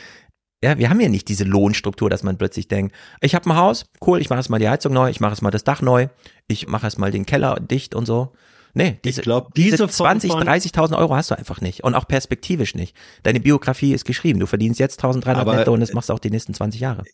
ja, 0.63 0.79
wir 0.79 0.89
haben 0.89 1.01
ja 1.01 1.09
nicht 1.09 1.29
diese 1.29 1.45
Lohnstruktur, 1.45 2.09
dass 2.09 2.23
man 2.23 2.39
plötzlich 2.39 2.69
denkt, 2.69 2.95
ich 3.21 3.35
habe 3.35 3.51
ein 3.51 3.57
Haus, 3.57 3.85
cool, 4.07 4.21
ich 4.21 4.31
mache 4.31 4.41
jetzt 4.41 4.49
mal 4.49 4.59
die 4.59 4.69
Heizung 4.69 4.93
neu, 4.93 5.11
ich 5.11 5.21
mache 5.21 5.33
jetzt 5.33 5.43
mal 5.43 5.51
das 5.51 5.65
Dach 5.65 5.83
neu, 5.83 6.09
ich 6.49 6.67
mache 6.67 6.87
jetzt 6.87 6.99
mal 6.99 7.11
den 7.11 7.27
Keller 7.27 7.61
dicht 7.61 7.95
und 7.95 8.07
so. 8.07 8.33
Nee, 8.77 8.99
diese, 9.05 9.23
ich 9.23 9.25
glaube, 9.25 9.49
diese, 9.57 9.79
diese 9.79 9.89
20, 9.89 10.33
30.000 10.33 10.99
Euro 10.99 11.17
hast 11.17 11.31
du 11.31 11.39
einfach 11.39 11.63
nicht 11.63 11.83
und 11.83 11.95
auch 11.95 12.07
perspektivisch 12.07 12.75
nicht. 12.75 12.95
Deine 13.23 13.41
Biografie 13.41 13.95
ist 13.95 14.05
geschrieben. 14.05 14.39
Du 14.39 14.47
verdienst 14.47 14.79
jetzt 14.79 15.03
1.300 15.03 15.57
netto 15.57 15.73
und 15.73 15.81
das 15.81 15.95
machst 15.95 16.11
du 16.11 16.13
auch 16.13 16.19
die 16.19 16.31
nächsten 16.31 16.53
20 16.53 16.83
Jahre. 16.83 17.05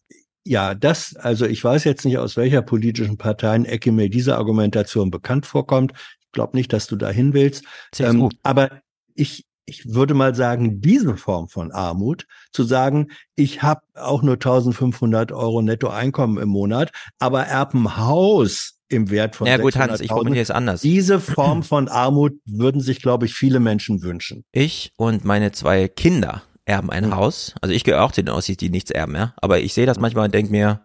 Ja, 0.44 0.74
das, 0.74 1.14
also 1.14 1.46
ich 1.46 1.62
weiß 1.62 1.84
jetzt 1.84 2.04
nicht, 2.04 2.18
aus 2.18 2.36
welcher 2.36 2.62
politischen 2.62 3.16
Parteienecke 3.16 3.92
mir 3.92 4.10
diese 4.10 4.36
Argumentation 4.36 5.12
bekannt 5.12 5.46
vorkommt. 5.46 5.92
Ich 6.20 6.32
glaube 6.32 6.56
nicht, 6.56 6.72
dass 6.72 6.88
du 6.88 6.96
dahin 6.96 7.32
willst. 7.32 7.64
Ähm, 8.00 8.28
aber 8.42 8.80
ich, 9.14 9.44
ich 9.64 9.94
würde 9.94 10.14
mal 10.14 10.34
sagen, 10.34 10.80
diese 10.80 11.16
Form 11.16 11.48
von 11.48 11.72
Armut, 11.72 12.26
zu 12.52 12.64
sagen, 12.64 13.08
ich 13.36 13.62
habe 13.62 13.82
auch 13.94 14.22
nur 14.22 14.34
1500 14.34 15.32
Euro 15.32 15.62
Nettoeinkommen 15.62 16.42
im 16.42 16.48
Monat, 16.48 16.90
aber 17.18 17.44
erb 17.44 17.74
ein 17.74 17.96
Haus 17.96 18.78
im 18.88 19.10
Wert 19.10 19.36
von 19.36 19.46
Ja 19.46 19.56
gut, 19.56 19.76
Hans, 19.76 20.00
ich 20.00 20.08
formuliere 20.08 20.42
es 20.42 20.50
anders. 20.50 20.82
Diese 20.82 21.20
Form 21.20 21.62
von 21.62 21.88
Armut 21.88 22.34
würden 22.44 22.80
sich, 22.80 23.00
glaube 23.00 23.26
ich, 23.26 23.34
viele 23.34 23.60
Menschen 23.60 24.02
wünschen. 24.02 24.44
Ich 24.52 24.92
und 24.96 25.24
meine 25.24 25.52
zwei 25.52 25.88
Kinder 25.88 26.42
erben 26.64 26.90
ein 26.90 27.06
mhm. 27.06 27.16
Haus. 27.16 27.54
Also 27.60 27.74
ich 27.74 27.84
gehöre 27.84 28.02
auch 28.02 28.12
zu 28.12 28.22
den 28.22 28.34
Ossis, 28.34 28.56
die 28.56 28.70
nichts 28.70 28.90
erben, 28.90 29.14
ja. 29.14 29.34
Aber 29.36 29.60
ich 29.60 29.74
sehe 29.74 29.86
das 29.86 29.98
manchmal 29.98 30.26
und 30.26 30.34
denke 30.34 30.52
mir, 30.52 30.82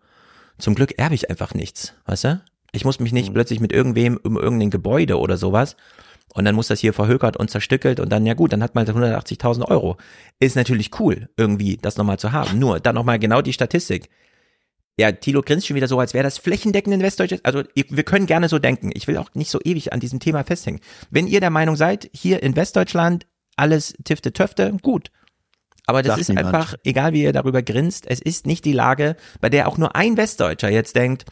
zum 0.58 0.76
Glück 0.76 0.98
erbe 0.98 1.16
ich 1.16 1.30
einfach 1.30 1.54
nichts, 1.54 1.94
weißt 2.06 2.24
du? 2.24 2.42
Ich 2.72 2.86
muss 2.86 3.00
mich 3.00 3.14
nicht 3.14 3.30
mhm. 3.30 3.34
plötzlich 3.34 3.60
mit 3.60 3.74
irgendwem 3.74 4.18
um 4.18 4.38
irgendein 4.38 4.70
Gebäude 4.70 5.20
oder 5.20 5.38
sowas 5.38 5.76
und 6.34 6.46
dann 6.46 6.56
muss 6.56 6.68
das 6.68 6.80
hier 6.80 6.94
verhökert 6.94 7.38
und 7.38 7.50
zerstückelt 7.50 8.00
und 8.00 8.10
dann, 8.10 8.26
ja 8.26 8.34
gut, 8.34 8.54
dann 8.54 8.62
hat 8.62 8.76
man 8.76 8.86
180.000 8.86 9.66
Euro. 9.66 9.98
Ist 10.40 10.56
natürlich 10.56 11.00
cool, 11.00 11.30
irgendwie 11.38 11.78
das 11.78 11.98
nochmal 11.98 12.20
zu 12.20 12.32
haben. 12.32 12.60
Nur, 12.60 12.80
dann 12.80 12.96
nochmal 12.96 13.20
genau 13.20 13.42
die 13.42 13.54
Statistik. 13.54 14.10
Ja, 15.00 15.12
Thilo 15.12 15.44
grinst 15.44 15.68
schon 15.68 15.76
wieder 15.76 15.88
so, 15.88 16.00
als 16.00 16.14
wäre 16.14 16.24
das 16.24 16.40
flächendeckend 16.40 16.94
in 16.94 17.02
Westdeutschland. 17.02 17.46
Also 17.46 17.64
wir 17.76 18.04
können 18.04 18.26
gerne 18.26 18.50
so 18.50 18.58
denken. 18.58 18.90
Ich 18.94 19.08
will 19.08 19.18
auch 19.18 19.30
nicht 19.36 19.52
so 19.52 19.60
ewig 19.64 19.94
an 19.94 20.00
diesem 20.00 20.20
Thema 20.20 20.44
festhängen. 20.44 20.82
Wenn 21.12 21.28
ihr 21.28 21.40
der 21.40 21.52
Meinung 21.52 21.76
seid, 21.76 22.10
hier 22.14 22.42
in 22.42 22.56
Westdeutschland 22.56 23.28
alles 23.56 23.94
tifte 24.04 24.34
töfte, 24.34 24.76
gut. 24.82 25.12
Aber 25.86 26.02
das 26.02 26.12
Sagt 26.12 26.22
ist 26.22 26.30
niemand. 26.30 26.48
einfach, 26.48 26.76
egal 26.84 27.14
wie 27.14 27.24
ihr 27.24 27.32
darüber 27.32 27.62
grinst, 27.62 28.08
es 28.08 28.22
ist 28.22 28.46
nicht 28.46 28.66
die 28.66 28.74
Lage, 28.74 29.16
bei 29.40 29.50
der 29.50 29.68
auch 29.68 29.78
nur 29.78 29.96
ein 29.96 30.18
Westdeutscher 30.18 30.70
jetzt 30.70 30.96
denkt, 30.96 31.26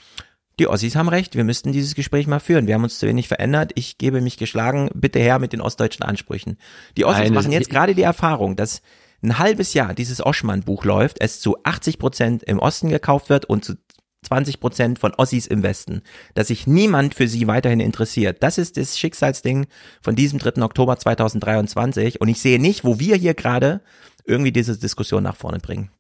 die 0.60 0.68
Ossis 0.68 0.96
haben 0.96 1.10
recht, 1.10 1.36
wir 1.36 1.44
müssten 1.44 1.72
dieses 1.72 1.96
Gespräch 1.96 2.28
mal 2.28 2.40
führen. 2.40 2.68
Wir 2.68 2.76
haben 2.76 2.84
uns 2.84 3.00
zu 3.00 3.08
wenig 3.08 3.28
verändert. 3.28 3.72
Ich 3.76 3.98
gebe 3.98 4.22
mich 4.22 4.38
geschlagen. 4.38 4.90
Bitte 4.94 5.20
her 5.20 5.40
mit 5.40 5.54
den 5.54 5.62
ostdeutschen 5.62 6.06
Ansprüchen. 6.06 6.58
Die 6.98 7.06
Ossis 7.06 7.22
Eine, 7.22 7.36
machen 7.36 7.52
jetzt 7.52 7.70
gerade 7.70 7.96
die 7.96 8.04
Erfahrung, 8.04 8.56
dass 8.56 8.82
ein 9.22 9.38
halbes 9.40 9.74
Jahr 9.74 9.94
dieses 9.94 10.26
Oschmann-Buch 10.26 10.86
läuft, 10.86 11.18
es 11.20 11.40
zu 11.40 11.58
80 11.64 12.00
Prozent 12.00 12.44
im 12.44 12.60
Osten 12.60 12.90
gekauft 12.90 13.30
wird 13.30 13.46
und 13.46 13.66
zu 13.66 13.76
20 14.24 14.60
Prozent 14.60 15.00
von 15.00 15.14
Ossis 15.14 15.48
im 15.48 15.64
Westen, 15.64 16.02
dass 16.34 16.48
sich 16.48 16.68
niemand 16.68 17.16
für 17.16 17.28
sie 17.28 17.48
weiterhin 17.48 17.80
interessiert. 17.80 18.42
Das 18.42 18.58
ist 18.58 18.78
das 18.78 18.98
Schicksalsding 18.98 19.68
von 20.02 20.16
diesem 20.16 20.40
3. 20.40 20.62
Oktober 20.64 20.98
2023 20.98 22.22
und 22.22 22.28
ich 22.28 22.40
sehe 22.40 22.60
nicht, 22.60 22.84
wo 22.84 23.00
wir 23.00 23.16
hier 23.16 23.34
gerade 23.34 23.82
irgendwie 24.26 24.52
diese 24.52 24.78
Diskussion 24.78 25.24
nach 25.24 25.36
vorne 25.36 25.60
bringen. 25.60 25.92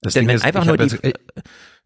Das 0.00 0.14
Denn 0.14 0.28
wenn 0.28 0.36
ist, 0.36 0.44
einfach 0.44 0.64
nur 0.64 0.76
die, 0.76 0.84
jetzt, 0.84 1.00
ich, 1.02 1.14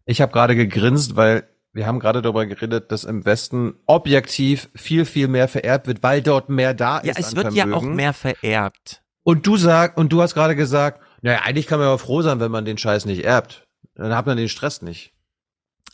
ich 0.05 0.21
habe 0.21 0.31
gerade 0.31 0.55
gegrinst, 0.55 1.15
weil 1.15 1.47
wir 1.73 1.85
haben 1.85 1.99
gerade 1.99 2.21
darüber 2.21 2.45
geredet, 2.45 2.91
dass 2.91 3.03
im 3.03 3.25
Westen 3.25 3.75
objektiv 3.85 4.69
viel, 4.75 5.05
viel 5.05 5.27
mehr 5.27 5.47
vererbt 5.47 5.87
wird, 5.87 6.01
weil 6.01 6.21
dort 6.21 6.49
mehr 6.49 6.73
da 6.73 6.97
ist. 6.97 7.07
Ja, 7.07 7.13
es 7.17 7.35
wird 7.35 7.53
Vermögen. 7.53 7.71
ja 7.71 7.77
auch 7.77 7.83
mehr 7.83 8.13
vererbt. 8.13 9.03
Und 9.23 9.45
du 9.45 9.57
sag, 9.57 9.97
und 9.97 10.11
du 10.11 10.21
hast 10.21 10.33
gerade 10.33 10.55
gesagt, 10.55 11.01
naja, 11.21 11.41
eigentlich 11.41 11.67
kann 11.67 11.79
man 11.79 11.87
ja 11.87 11.97
froh 11.97 12.21
sein, 12.21 12.39
wenn 12.39 12.51
man 12.51 12.65
den 12.65 12.77
Scheiß 12.77 13.05
nicht 13.05 13.23
erbt. 13.23 13.67
Dann 13.95 14.15
hat 14.15 14.25
man 14.25 14.37
den 14.37 14.49
Stress 14.49 14.81
nicht. 14.81 15.13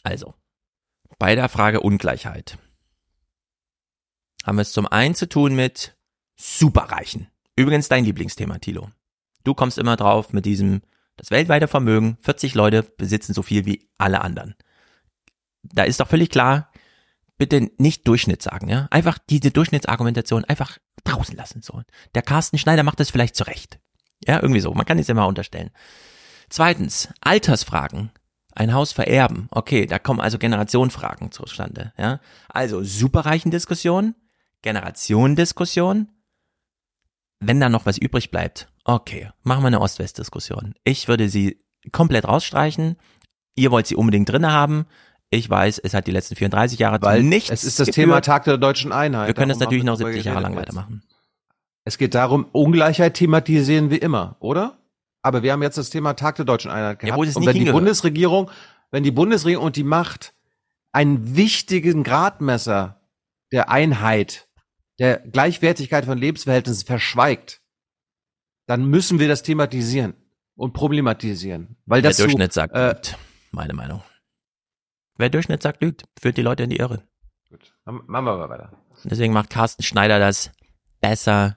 Also, 0.04 0.36
bei 1.18 1.36
der 1.36 1.50
Frage 1.50 1.82
Ungleichheit 1.82 2.58
haben 4.46 4.58
wir 4.58 4.62
es 4.62 4.72
zum 4.72 4.86
einen 4.86 5.16
zu 5.16 5.28
tun 5.28 5.56
mit 5.56 5.98
Superreichen. 6.36 7.28
Übrigens 7.56 7.90
dein 7.90 8.06
Lieblingsthema, 8.06 8.60
Tilo. 8.60 8.90
Du 9.44 9.54
kommst 9.54 9.78
immer 9.78 9.96
drauf 9.96 10.34
mit 10.34 10.46
diesem, 10.46 10.82
das 11.18 11.32
weltweite 11.32 11.68
Vermögen, 11.68 12.18
40 12.22 12.54
Leute 12.54 12.84
besitzen 12.84 13.34
so 13.34 13.42
viel 13.42 13.66
wie 13.66 13.90
alle 13.98 14.22
anderen. 14.22 14.56
Da 15.74 15.84
ist 15.84 16.00
doch 16.00 16.08
völlig 16.08 16.30
klar, 16.30 16.72
bitte 17.38 17.70
nicht 17.78 18.08
Durchschnitt 18.08 18.42
sagen, 18.42 18.70
ja? 18.70 18.88
Einfach 18.92 19.18
diese 19.18 19.52
Durchschnittsargumentation 19.52 20.46
einfach 20.46 20.78
draußen 21.04 21.36
lassen, 21.36 21.62
so. 21.62 21.82
Der 22.14 22.22
Carsten 22.22 22.58
Schneider 22.58 22.84
macht 22.84 23.00
das 23.00 23.12
vielleicht 23.12 23.36
zurecht. 23.36 23.80
Ja, 24.26 24.42
irgendwie 24.42 24.62
so. 24.62 24.74
Man 24.74 24.86
kann 24.86 25.00
es 25.00 25.10
immer 25.10 25.28
unterstellen. 25.28 25.72
Zweitens, 26.50 27.10
Altersfragen. 27.22 28.12
Ein 28.54 28.74
Haus 28.74 28.94
vererben. 28.94 29.48
Okay, 29.52 29.86
da 29.86 30.00
kommen 30.00 30.22
also 30.22 30.38
Generationenfragen 30.38 31.32
zustande, 31.32 31.92
ja? 31.98 32.22
Also, 32.48 32.84
superreichen 32.84 33.52
Diskussion, 33.52 34.16
Generationendiskussion. 34.62 36.08
Wenn 37.42 37.60
da 37.60 37.68
noch 37.68 37.86
was 37.86 37.98
übrig 37.98 38.32
bleibt, 38.32 38.70
Okay, 38.88 39.32
machen 39.42 39.64
wir 39.64 39.68
eine 39.68 39.82
Ost-West-Diskussion. 39.82 40.76
Ich 40.84 41.08
würde 41.08 41.28
sie 41.28 41.60
komplett 41.92 42.28
rausstreichen. 42.28 42.98
Ihr 43.56 43.72
wollt 43.72 43.88
sie 43.88 43.96
unbedingt 43.96 44.30
drinne 44.30 44.52
haben. 44.52 44.86
Ich 45.36 45.50
weiß, 45.50 45.80
es 45.80 45.94
hat 45.94 46.08
die 46.08 46.12
letzten 46.12 46.36
34 46.36 46.80
Jahre 46.80 47.02
Weil 47.02 47.22
nichts. 47.22 47.50
Es 47.50 47.64
ist 47.66 47.80
das 47.80 47.88
geführt. 47.88 48.06
Thema 48.08 48.22
Tag 48.22 48.46
der 48.46 48.58
deutschen 48.58 48.92
Einheit. 48.94 49.28
Wir 49.28 49.34
können 49.34 49.50
das 49.50 49.60
natürlich 49.60 49.84
noch 49.84 49.98
70 49.98 50.24
Jahre 50.24 50.42
lang 50.42 50.56
weitermachen. 50.56 51.04
Es 51.84 51.98
geht 51.98 52.16
darum, 52.16 52.46
Ungleichheit 52.52 53.16
thematisieren 53.16 53.90
wir 53.90 54.02
immer, 54.02 54.38
oder? 54.40 54.80
Aber 55.22 55.44
wir 55.44 55.52
haben 55.52 55.62
jetzt 55.62 55.78
das 55.78 55.90
Thema 55.90 56.14
Tag 56.14 56.38
der 56.38 56.46
deutschen 56.46 56.72
Einheit 56.72 57.00
gehabt. 57.00 57.10
Ja, 57.10 57.18
wo 57.18 57.24
es 57.24 57.36
und 57.36 57.46
wenn 57.46 57.58
die 57.58 57.72
Bundesregierung, 57.72 58.50
wenn 58.92 59.04
die 59.04 59.12
Bundesregierung 59.12 59.66
und 59.66 59.76
die 59.76 59.84
Macht 59.84 60.34
einen 60.92 61.36
wichtigen 61.36 62.04
Gradmesser 62.04 63.02
der 63.52 63.70
Einheit, 63.70 64.48
der 65.00 65.18
Gleichwertigkeit 65.18 66.06
von 66.06 66.18
Lebensverhältnissen 66.18 66.88
verschweigt, 66.88 67.62
dann 68.68 68.86
müssen 68.86 69.20
wir 69.20 69.28
das 69.28 69.44
thematisieren 69.44 70.14
und 70.56 70.74
problematisieren. 70.74 71.76
Weil 71.86 72.02
das 72.02 72.18
Durchschnitt 72.18 72.54
so, 72.54 72.62
sagt, 72.62 72.74
äh. 72.74 72.96
Meine 73.52 73.74
Meinung. 73.74 74.02
Wer 75.18 75.30
Durchschnitt 75.30 75.64
sagt, 75.64 75.82
lügt, 75.82 76.04
führt 76.20 76.38
die 76.38 76.42
Leute 76.42 76.64
in 76.64 76.70
die 76.70 76.78
Irre. 76.78 77.04
Gut, 77.50 77.74
machen 77.86 78.04
wir 78.08 78.22
mal 78.22 78.50
weiter. 78.50 78.72
Deswegen 79.04 79.34
macht 79.34 79.50
Carsten 79.50 79.84
Schneider 79.84 80.20
das 80.20 80.52
besser 81.00 81.56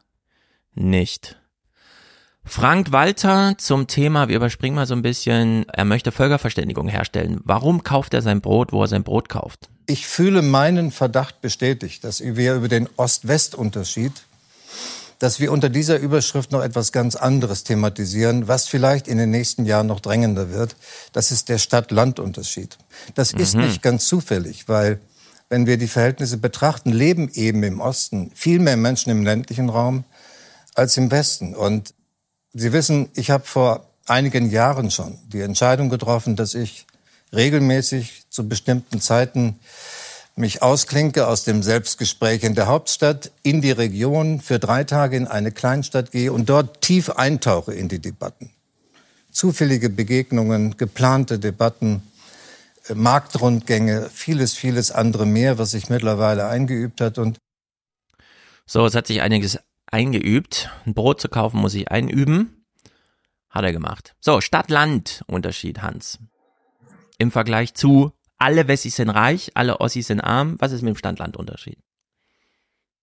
nicht. 0.75 1.37
Frank 2.45 2.93
Walter 2.93 3.59
zum 3.59 3.89
Thema, 3.89 4.29
wir 4.29 4.37
überspringen 4.37 4.77
mal 4.77 4.87
so 4.87 4.95
ein 4.95 5.03
bisschen, 5.03 5.69
er 5.69 5.85
möchte 5.85 6.13
Völkerverständigung 6.13 6.89
herstellen. 6.89 7.41
Warum 7.45 7.83
kauft 7.83 8.15
er 8.15 8.23
sein 8.23 8.41
Brot, 8.41 8.73
wo 8.73 8.83
er 8.83 8.89
sein 8.89 9.03
Brot 9.03 9.29
kauft? 9.29 9.69
Ich 9.87 10.07
fühle 10.07 10.41
meinen 10.41 10.91
Verdacht 10.91 11.41
bestätigt, 11.41 12.05
dass 12.05 12.21
wir 12.23 12.55
über 12.55 12.69
den 12.69 12.89
Ost-West-Unterschied 12.97 14.13
dass 15.19 15.41
wir 15.41 15.51
unter 15.51 15.69
dieser 15.69 15.99
Überschrift 15.99 16.53
noch 16.53 16.63
etwas 16.63 16.93
ganz 16.93 17.17
anderes 17.17 17.65
thematisieren, 17.65 18.47
was 18.47 18.69
vielleicht 18.69 19.09
in 19.09 19.19
den 19.19 19.31
nächsten 19.31 19.67
Jahren 19.67 19.89
noch 19.89 20.01
drängender 20.01 20.51
wird. 20.51 20.77
Das 21.13 21.33
ist 21.33 21.49
der 21.49 21.59
Stadt-Land-Unterschied. 21.59 22.79
Das 23.15 23.33
mhm. 23.33 23.41
ist 23.41 23.55
nicht 23.55 23.83
ganz 23.83 24.07
zufällig, 24.07 24.69
weil 24.69 25.01
wenn 25.49 25.67
wir 25.67 25.77
die 25.77 25.89
Verhältnisse 25.89 26.37
betrachten, 26.37 26.93
leben 26.93 27.31
eben 27.33 27.63
im 27.63 27.81
Osten 27.81 28.31
viel 28.35 28.61
mehr 28.61 28.77
Menschen 28.77 29.11
im 29.11 29.25
ländlichen 29.25 29.71
Raum 29.71 30.05
als 30.75 30.97
im 30.97 31.11
Westen. 31.11 31.55
Und 31.55 31.95
Sie 32.53 32.73
wissen, 32.73 33.09
ich 33.15 33.31
habe 33.31 33.45
vor 33.45 33.89
einigen 34.07 34.51
Jahren 34.51 34.91
schon 34.91 35.19
die 35.27 35.41
Entscheidung 35.41 35.91
getroffen, 35.91 36.37
dass 36.37 36.55
ich 36.55 36.87
regelmäßig 37.33 38.25
zu 38.31 38.49
bestimmten 38.49 39.01
Zeiten 39.01 39.59
mich 40.39 40.63
ausklinke 40.63 41.27
aus 41.27 41.45
dem 41.45 41.63
Selbstgespräch 41.63 42.43
in 42.43 42.55
der 42.55 42.67
Hauptstadt, 42.67 43.33
in 43.43 43.61
die 43.61 43.71
Region, 43.71 44.41
für 44.41 44.59
drei 44.59 44.85
Tage 44.85 45.17
in 45.17 45.27
eine 45.27 45.53
Kleinstadt 45.53 46.11
gehe 46.11 46.33
und 46.33 46.49
dort 46.49 46.81
tief 46.81 47.11
eintauche 47.11 47.75
in 47.75 47.89
die 47.89 47.99
Debatten. 47.99 48.51
Zufällige 49.31 49.91
Begegnungen, 49.91 50.77
geplante 50.77 51.39
Debatten, 51.39 52.03
äh, 52.89 52.95
Marktrundgänge, 52.95 54.09
vieles, 54.13 54.55
vieles 54.55 54.91
andere 54.91 55.27
mehr, 55.27 55.59
was 55.59 55.73
sich 55.73 55.91
mittlerweile 55.91 56.47
eingeübt 56.47 57.01
hat 57.01 57.19
und 57.19 57.39
so, 58.71 58.85
es 58.85 58.95
hat 58.95 59.07
sich 59.07 59.23
einiges 59.23 59.59
eingeübt. 59.87 60.71
Ein 60.85 60.93
Brot 60.93 61.23
zu 61.23 61.31
kaufen 61.31 61.59
muss 61.59 61.73
ich 61.73 61.91
einüben. 61.91 62.67
Hat 63.49 63.65
er 63.65 63.73
gemacht. 63.73 64.15
So, 64.21 64.43
Stadt-Land-Unterschied, 64.43 65.81
Hans. 65.81 66.19
Im 67.17 67.31
Vergleich 67.31 67.73
zu 67.73 68.13
alle 68.39 68.69
Wessis 68.69 68.97
sind 68.97 69.11
reich, 69.11 69.51
alle 69.55 69.81
Ossis 69.81 70.07
sind 70.07 70.21
arm. 70.21 70.57
Was 70.59 70.73
ist 70.73 70.83
mit 70.83 70.95
dem 70.95 70.99
Standlandunterschied? 70.99 71.79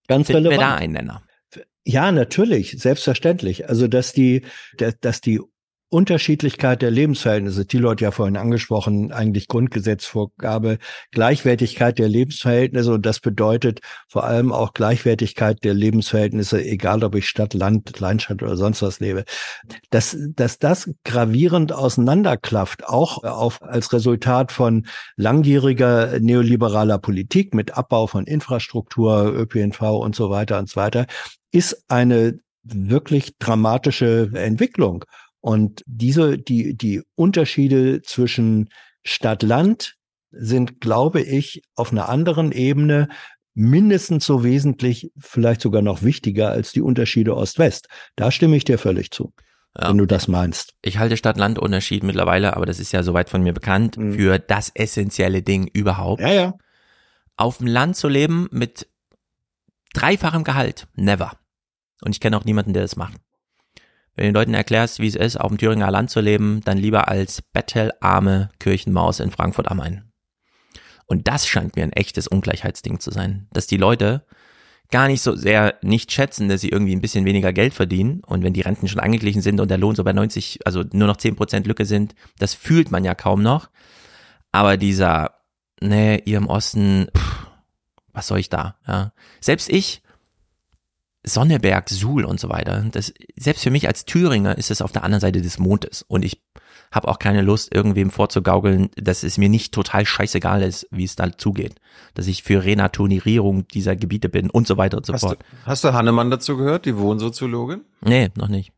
Ganz 0.07 0.28
Finden 0.28 0.48
relevant. 0.48 0.62
wir 0.62 0.66
da 0.68 0.76
einen 0.76 0.94
Nenner? 0.94 1.24
Ja, 1.84 2.12
natürlich, 2.12 2.72
selbstverständlich. 2.80 3.70
Also, 3.70 3.88
dass 3.88 4.14
die, 4.14 4.44
dass 5.02 5.22
die 5.22 5.40
Unterschiedlichkeit 5.96 6.82
der 6.82 6.92
Lebensverhältnisse, 6.92 7.66
die 7.66 7.78
Leute 7.78 8.04
ja 8.04 8.12
vorhin 8.12 8.36
angesprochen, 8.36 9.14
eigentlich 9.14 9.48
Grundgesetzvorgabe, 9.48 10.78
Gleichwertigkeit 11.12 11.98
der 12.00 12.10
Lebensverhältnisse 12.10 12.94
und 12.94 13.06
das 13.06 13.22
bedeutet 13.22 13.80
vor 14.10 14.26
allem 14.26 14.52
auch 14.52 14.74
Gleichwertigkeit 14.74 15.64
der 15.64 15.74
Lebensverhältnisse, 15.74 16.62
egal 16.62 17.02
ob 17.06 17.16
ich 17.16 17.30
Stadt, 17.30 17.54
Land, 17.54 17.94
Kleinstadt 17.94 18.44
oder 18.44 18.58
sonst 18.58 18.82
was 18.82 19.00
lebe. 19.00 19.24
Dass, 19.90 20.18
dass 20.36 20.60
das 20.60 20.92
gravierend 21.06 21.72
auseinanderklafft, 21.72 22.86
auch 22.86 23.24
auf, 23.24 23.64
als 23.64 23.94
Resultat 23.94 24.52
von 24.52 24.88
langjähriger 25.16 26.20
neoliberaler 26.20 26.98
Politik 26.98 27.54
mit 27.54 27.78
Abbau 27.78 28.08
von 28.08 28.26
Infrastruktur, 28.26 29.34
ÖPNV 29.34 29.82
und 29.82 30.14
so 30.14 30.30
weiter 30.30 30.60
und 30.60 30.68
so 30.68 30.76
weiter, 30.76 31.06
ist 31.54 31.86
eine 31.88 32.38
wirklich 32.64 33.38
dramatische 33.38 34.32
Entwicklung. 34.34 35.06
Und 35.46 35.84
diese, 35.86 36.40
die, 36.40 36.76
die 36.76 37.04
Unterschiede 37.14 38.02
zwischen 38.02 38.68
Stadt-Land 39.04 39.94
sind, 40.32 40.82
glaube 40.82 41.22
ich, 41.22 41.62
auf 41.76 41.92
einer 41.92 42.10
anderen 42.10 42.52
Ebene 42.52 43.10
mindestens 43.54 44.26
so 44.26 44.44
wesentlich, 44.44 45.12
vielleicht 45.20 45.62
sogar 45.62 45.84
noch 45.84 46.02
wichtiger 46.02 46.50
als 46.50 46.72
die 46.72 46.82
Unterschiede 46.82 47.38
Ost-West. 47.38 47.90
Da 48.16 48.32
stimme 48.32 48.58
ich 48.58 48.64
dir 48.64 48.80
völlig 48.80 49.12
zu. 49.12 49.36
Ja. 49.80 49.90
Wenn 49.90 50.00
du 50.00 50.08
das 50.08 50.28
meinst. 50.28 50.74
Ich 50.82 50.98
halte 50.98 51.16
Stadt-Land-Unterschied 51.16 52.02
mittlerweile, 52.02 52.56
aber 52.56 52.66
das 52.66 52.80
ist 52.80 52.92
ja 52.92 53.04
soweit 53.04 53.30
von 53.30 53.44
mir 53.44 53.54
bekannt, 53.54 53.98
mhm. 53.98 54.14
für 54.14 54.40
das 54.40 54.72
essentielle 54.74 55.44
Ding 55.44 55.68
überhaupt. 55.68 56.22
Ja, 56.22 56.34
ja. 56.34 56.54
Auf 57.38 57.60
dem 57.60 57.68
Land 57.68 57.98
zu 57.98 58.08
leben 58.08 58.48
mit 58.50 58.88
dreifachem 59.94 60.44
Gehalt, 60.44 60.88
never. 60.96 61.34
Und 62.02 62.16
ich 62.16 62.20
kenne 62.20 62.36
auch 62.36 62.46
niemanden, 62.46 62.74
der 62.74 62.82
das 62.82 62.96
macht. 62.96 63.22
Wenn 64.16 64.26
du 64.26 64.32
den 64.32 64.36
Leuten 64.36 64.54
erklärst, 64.54 65.00
wie 65.00 65.08
es 65.08 65.16
ist, 65.16 65.40
auf 65.40 65.50
dem 65.50 65.58
Thüringer 65.58 65.92
Land 65.92 66.10
zu 66.10 66.22
leben, 66.22 66.62
dann 66.64 66.78
lieber 66.78 67.08
als 67.10 67.42
bettelarme 67.42 68.50
Kirchenmaus 68.60 69.20
in 69.20 69.32
Frankfurt 69.32 69.70
am 69.70 69.78
Main. 69.78 70.12
Und 71.06 71.28
das 71.28 71.48
scheint 71.48 71.76
mir 71.76 71.84
ein 71.84 71.94
echtes 71.94 72.28
Ungleichheitsding 72.28 73.00
zu 73.00 73.12
sein, 73.12 73.48
dass 73.52 73.68
die 73.68 73.78
Leute 73.78 74.26
gar 74.92 75.08
nicht 75.08 75.22
so 75.22 75.36
sehr 75.36 75.76
nicht 75.82 76.12
schätzen, 76.12 76.48
dass 76.48 76.62
sie 76.62 76.70
irgendwie 76.70 76.96
ein 76.96 77.02
bisschen 77.02 77.26
weniger 77.26 77.54
Geld 77.54 77.74
verdienen 77.74 78.22
und 78.26 78.44
wenn 78.44 78.54
die 78.54 78.62
Renten 78.62 78.88
schon 78.88 79.00
angeglichen 79.00 79.42
sind 79.42 79.60
und 79.60 79.70
der 79.70 79.78
Lohn 79.78 79.96
so 79.96 80.04
bei 80.04 80.14
90, 80.14 80.60
also 80.66 80.84
nur 80.94 81.08
noch 81.08 81.18
10% 81.18 81.68
Lücke 81.68 81.86
sind, 81.86 82.16
das 82.38 82.54
fühlt 82.54 82.92
man 82.92 83.04
ja 83.04 83.16
kaum 83.16 83.42
noch. 83.42 83.70
Aber 84.52 84.78
dieser, 84.78 85.32
nee, 85.82 86.22
ihr 86.26 86.38
im 86.38 86.48
Osten, 86.48 87.08
pff, 87.16 87.48
was 88.14 88.28
soll 88.28 88.40
ich 88.40 88.50
da, 88.50 88.78
ja. 88.88 89.12
Selbst 89.42 89.70
ich, 89.70 90.02
Sonneberg, 91.26 91.90
Suhl 91.90 92.24
und 92.26 92.40
so 92.40 92.50
weiter. 92.50 92.86
Das, 92.92 93.14
selbst 93.36 93.64
für 93.64 93.72
mich 93.72 93.88
als 93.88 94.06
Thüringer 94.06 94.58
ist 94.58 94.72
es 94.72 94.82
auf 94.82 94.92
der 94.92 95.04
anderen 95.04 95.22
Seite 95.22 95.42
des 95.42 95.60
Mondes. 95.60 96.04
Und 96.08 96.24
ich 96.24 96.42
habe 96.92 97.08
auch 97.08 97.20
keine 97.20 97.42
Lust, 97.42 97.74
irgendwem 97.74 98.12
vorzugaukeln, 98.12 98.90
dass 98.96 99.24
es 99.24 99.38
mir 99.38 99.50
nicht 99.50 99.74
total 99.74 100.06
scheißegal 100.06 100.62
ist, 100.62 100.88
wie 100.92 101.04
es 101.04 101.16
da 101.16 101.38
zugeht. 101.38 101.76
Dass 102.14 102.28
ich 102.28 102.44
für 102.44 102.64
Renaturierung 102.64 103.68
dieser 103.68 103.96
Gebiete 103.96 104.30
bin 104.30 104.50
und 104.50 104.68
so 104.68 104.78
weiter 104.78 104.98
und 104.98 105.06
so 105.06 105.14
hast 105.14 105.22
fort. 105.22 105.40
Du, 105.40 105.68
hast 105.68 105.84
du 105.84 105.94
Hannemann 105.94 106.30
dazu 106.30 106.58
gehört, 106.58 106.86
die 106.86 106.98
Wohnsoziologin? 106.98 107.82
Nee, 108.02 108.30
noch 108.36 108.48
nicht. 108.48 108.72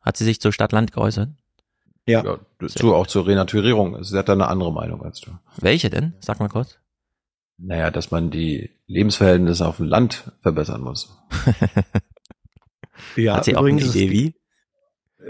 Hat 0.00 0.16
sie 0.16 0.24
sich 0.24 0.40
zur 0.40 0.52
Stadt-Land 0.52 0.92
geäußert? 0.92 1.30
Ja. 2.06 2.22
ja 2.22 2.38
dazu 2.58 2.94
auch 2.94 3.06
zur 3.06 3.26
Renaturierung. 3.26 4.02
Sie 4.04 4.16
hat 4.16 4.28
da 4.28 4.34
eine 4.34 4.48
andere 4.48 4.72
Meinung 4.72 5.02
als 5.02 5.20
du. 5.20 5.30
Welche 5.56 5.90
denn? 5.90 6.14
Sag 6.20 6.40
mal 6.40 6.48
kurz. 6.48 6.78
Naja, 7.58 7.90
dass 7.90 8.10
man 8.10 8.30
die 8.30 8.70
Lebensverhältnisse 8.86 9.66
auf 9.66 9.76
dem 9.76 9.86
Land 9.86 10.32
verbessern 10.42 10.82
muss. 10.82 11.16
ja, 13.16 13.36
Hat 13.36 13.44
sie 13.44 13.56
auch 13.56 13.64
eine 13.64 13.80
Idee 13.80 14.10
wie? 14.10 14.34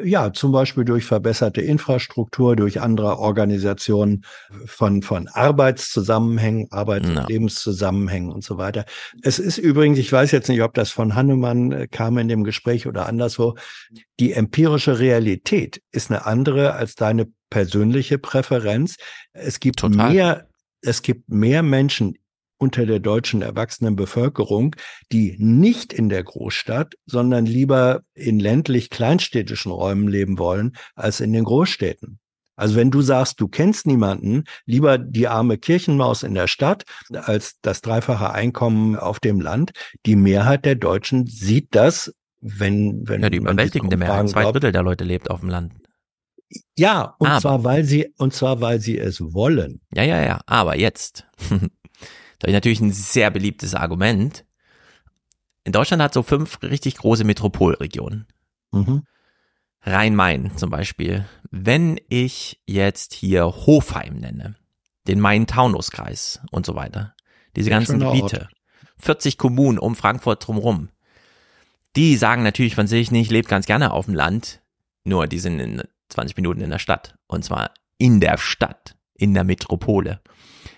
Ja, 0.03 0.33
zum 0.33 0.51
Beispiel 0.51 0.85
durch 0.85 1.05
verbesserte 1.05 1.61
Infrastruktur, 1.61 2.57
durch 2.57 2.81
andere 2.81 3.19
Organisationen 3.19 4.25
von, 4.67 5.03
von 5.03 5.29
Arbeitszusammenhängen, 5.29 6.67
Arbeits- 6.73 7.09
und 7.09 7.29
Lebenszusammenhängen 7.29 8.33
und 8.33 8.43
so 8.43 8.59
weiter. 8.59 8.87
Es 9.23 9.39
ist 9.39 9.59
übrigens, 9.59 9.99
ich 9.99 10.13
weiß 10.13 10.33
jetzt 10.33 10.49
nicht, 10.49 10.63
ob 10.63 10.75
das 10.75 10.91
von 10.91 11.15
Hannemann 11.15 11.71
äh, 11.71 11.87
kam 11.87 12.19
in 12.19 12.27
dem 12.27 12.43
Gespräch 12.43 12.89
oder 12.89 13.07
anderswo, 13.07 13.55
die 14.19 14.33
empirische 14.33 14.99
Realität 14.99 15.81
ist 15.93 16.11
eine 16.11 16.27
andere 16.27 16.75
als 16.75 16.97
deine 16.97 17.29
persönliche 17.51 18.19
Präferenz. 18.19 18.97
Es 19.33 19.61
gibt 19.61 19.79
Total. 19.79 20.13
mehr 20.13 20.49
es 20.85 21.03
gibt 21.03 21.29
mehr 21.29 21.63
Menschen 21.63 22.19
unter 22.59 22.87
der 22.87 23.01
deutschen 23.01 23.43
erwachsenen 23.43 23.97
Bevölkerung, 23.97 24.77
die 25.13 25.37
nicht 25.39 25.93
in 25.93 26.09
der 26.09 26.23
Großstadt, 26.23 26.95
sondern 27.05 27.47
lieber 27.47 28.03
in 28.15 28.39
ländlich 28.39 28.91
kleinstädtischen 28.91 29.73
Räumen 29.73 30.09
leben 30.09 30.39
wollen, 30.39 30.77
als 30.95 31.21
in 31.21 31.33
den 31.33 31.45
Großstädten. 31.45 32.21
Also 32.57 32.77
wenn 32.77 32.93
du 32.93 33.03
sagst, 33.03 33.41
du 33.41 33.49
kennst 33.49 33.87
niemanden, 33.87 34.45
lieber 34.65 34.97
die 34.97 35.27
arme 35.27 35.59
Kirchenmaus 35.59 36.23
in 36.23 36.35
der 36.35 36.47
Stadt 36.47 36.85
als 37.13 37.59
das 37.63 37.81
dreifache 37.81 38.31
Einkommen 38.31 38.97
auf 38.97 39.19
dem 39.19 39.41
Land, 39.41 39.73
die 40.07 40.15
Mehrheit 40.15 40.65
der 40.65 40.77
Deutschen 40.77 41.27
sieht 41.27 41.75
das, 41.75 42.15
wenn, 42.41 43.09
wenn 43.09 43.23
ja, 43.23 43.31
die 43.31 43.39
überwältigende 43.39 43.97
Mehrheit, 43.97 44.29
zwei 44.29 44.45
Drittel 44.53 44.71
der 44.71 44.83
Leute 44.83 45.03
lebt 45.03 45.31
auf 45.31 45.41
dem 45.41 45.49
Land. 45.49 45.73
Ja, 46.77 47.15
und 47.19 47.29
aber, 47.29 47.41
zwar, 47.41 47.65
weil 47.65 47.85
sie, 47.85 48.13
und 48.19 48.35
zwar, 48.35 48.61
weil 48.61 48.81
sie 48.81 48.99
es 48.99 49.21
wollen. 49.21 49.81
Ja, 49.95 50.03
ja, 50.03 50.23
ja. 50.23 50.41
Aber 50.47 50.77
jetzt. 50.77 51.27
da 52.39 52.49
ich 52.49 52.53
natürlich 52.53 52.81
ein 52.81 52.93
sehr 52.93 53.31
beliebtes 53.31 53.75
Argument. 53.75 54.45
In 55.65 55.73
Deutschland 55.73 56.03
hat 56.03 56.13
so 56.13 56.23
fünf 56.23 56.63
richtig 56.63 56.97
große 56.97 57.25
Metropolregionen. 57.25 58.27
Mhm. 58.73 59.05
Rhein-Main 59.83 60.57
zum 60.57 60.71
Beispiel. 60.71 61.27
Wenn 61.51 62.01
ich 62.09 62.61
jetzt 62.67 63.15
hier 63.15 63.45
Hofheim 63.45 64.17
nenne, 64.17 64.57
den 65.07 65.21
Main-Taunus-Kreis 65.21 66.41
und 66.51 66.67
so 66.67 66.75
weiter, 66.75 67.15
diese 67.57 67.71
ganzen 67.71 68.01
Gebiete, 68.01 68.41
Ort. 68.43 68.49
40 68.99 69.39
Kommunen 69.39 69.79
um 69.79 69.95
Frankfurt 69.95 70.47
drumherum, 70.47 70.89
die 71.97 72.17
sagen 72.17 72.43
natürlich 72.43 72.75
von 72.75 72.87
sich 72.87 73.11
nicht, 73.11 73.27
ich 73.27 73.31
lebe 73.31 73.49
ganz 73.49 73.67
gerne 73.67 73.93
auf 73.93 74.07
dem 74.07 74.15
Land, 74.15 74.63
nur 75.05 75.27
die 75.27 75.39
sind 75.39 75.61
in 75.61 75.83
20 76.15 76.37
Minuten 76.37 76.61
in 76.61 76.71
der 76.71 76.79
Stadt. 76.79 77.17
Und 77.27 77.45
zwar 77.45 77.73
in 77.99 78.21
der 78.21 78.39
Stadt, 78.39 78.97
in 79.15 79.35
der 79.35 79.45
Metropole. 79.45 80.21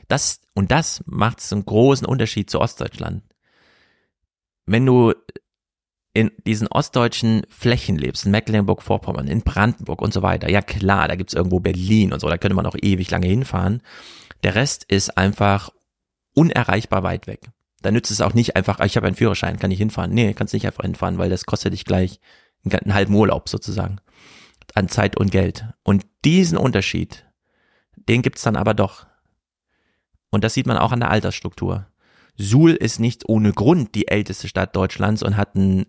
Das, 0.08 0.40
und 0.54 0.70
das 0.70 1.02
macht 1.06 1.40
einen 1.52 1.64
großen 1.64 2.06
Unterschied 2.06 2.50
zu 2.50 2.60
Ostdeutschland. 2.60 3.22
Wenn 4.66 4.86
du 4.86 5.12
in 6.12 6.30
diesen 6.46 6.68
ostdeutschen 6.68 7.42
Flächen 7.50 7.96
lebst, 7.96 8.24
in 8.24 8.30
Mecklenburg-Vorpommern, 8.30 9.28
in 9.28 9.42
Brandenburg 9.42 10.00
und 10.00 10.14
so 10.14 10.22
weiter, 10.22 10.48
ja 10.48 10.62
klar, 10.62 11.08
da 11.08 11.16
gibt's 11.16 11.34
irgendwo 11.34 11.60
Berlin 11.60 12.12
und 12.12 12.20
so, 12.20 12.28
da 12.28 12.38
könnte 12.38 12.56
man 12.56 12.66
auch 12.66 12.76
ewig 12.80 13.10
lange 13.10 13.26
hinfahren. 13.26 13.82
Der 14.42 14.54
Rest 14.54 14.84
ist 14.84 15.18
einfach 15.18 15.70
unerreichbar 16.34 17.02
weit 17.02 17.26
weg. 17.26 17.50
Da 17.82 17.90
nützt 17.90 18.10
es 18.10 18.22
auch 18.22 18.32
nicht 18.32 18.56
einfach, 18.56 18.80
ich 18.80 18.96
habe 18.96 19.06
einen 19.06 19.16
Führerschein, 19.16 19.58
kann 19.58 19.70
ich 19.70 19.78
hinfahren. 19.78 20.12
Nee, 20.12 20.32
kannst 20.32 20.54
nicht 20.54 20.66
einfach 20.66 20.84
hinfahren, 20.84 21.18
weil 21.18 21.28
das 21.28 21.44
kostet 21.44 21.74
dich 21.74 21.84
gleich 21.84 22.20
einen 22.64 22.94
halben 22.94 23.14
Urlaub 23.14 23.48
sozusagen 23.48 24.00
an 24.74 24.88
Zeit 24.88 25.16
und 25.16 25.30
Geld. 25.30 25.66
Und 25.82 26.06
diesen 26.24 26.58
Unterschied, 26.58 27.26
den 28.08 28.22
gibt's 28.22 28.42
dann 28.42 28.56
aber 28.56 28.74
doch. 28.74 29.06
Und 30.30 30.44
das 30.44 30.54
sieht 30.54 30.66
man 30.66 30.78
auch 30.78 30.92
an 30.92 31.00
der 31.00 31.10
Altersstruktur. 31.10 31.86
Suhl 32.36 32.72
ist 32.72 33.00
nicht 33.00 33.28
ohne 33.28 33.52
Grund 33.52 33.94
die 33.94 34.08
älteste 34.08 34.48
Stadt 34.48 34.76
Deutschlands 34.76 35.22
und 35.22 35.36
hat 35.36 35.54
ein 35.54 35.86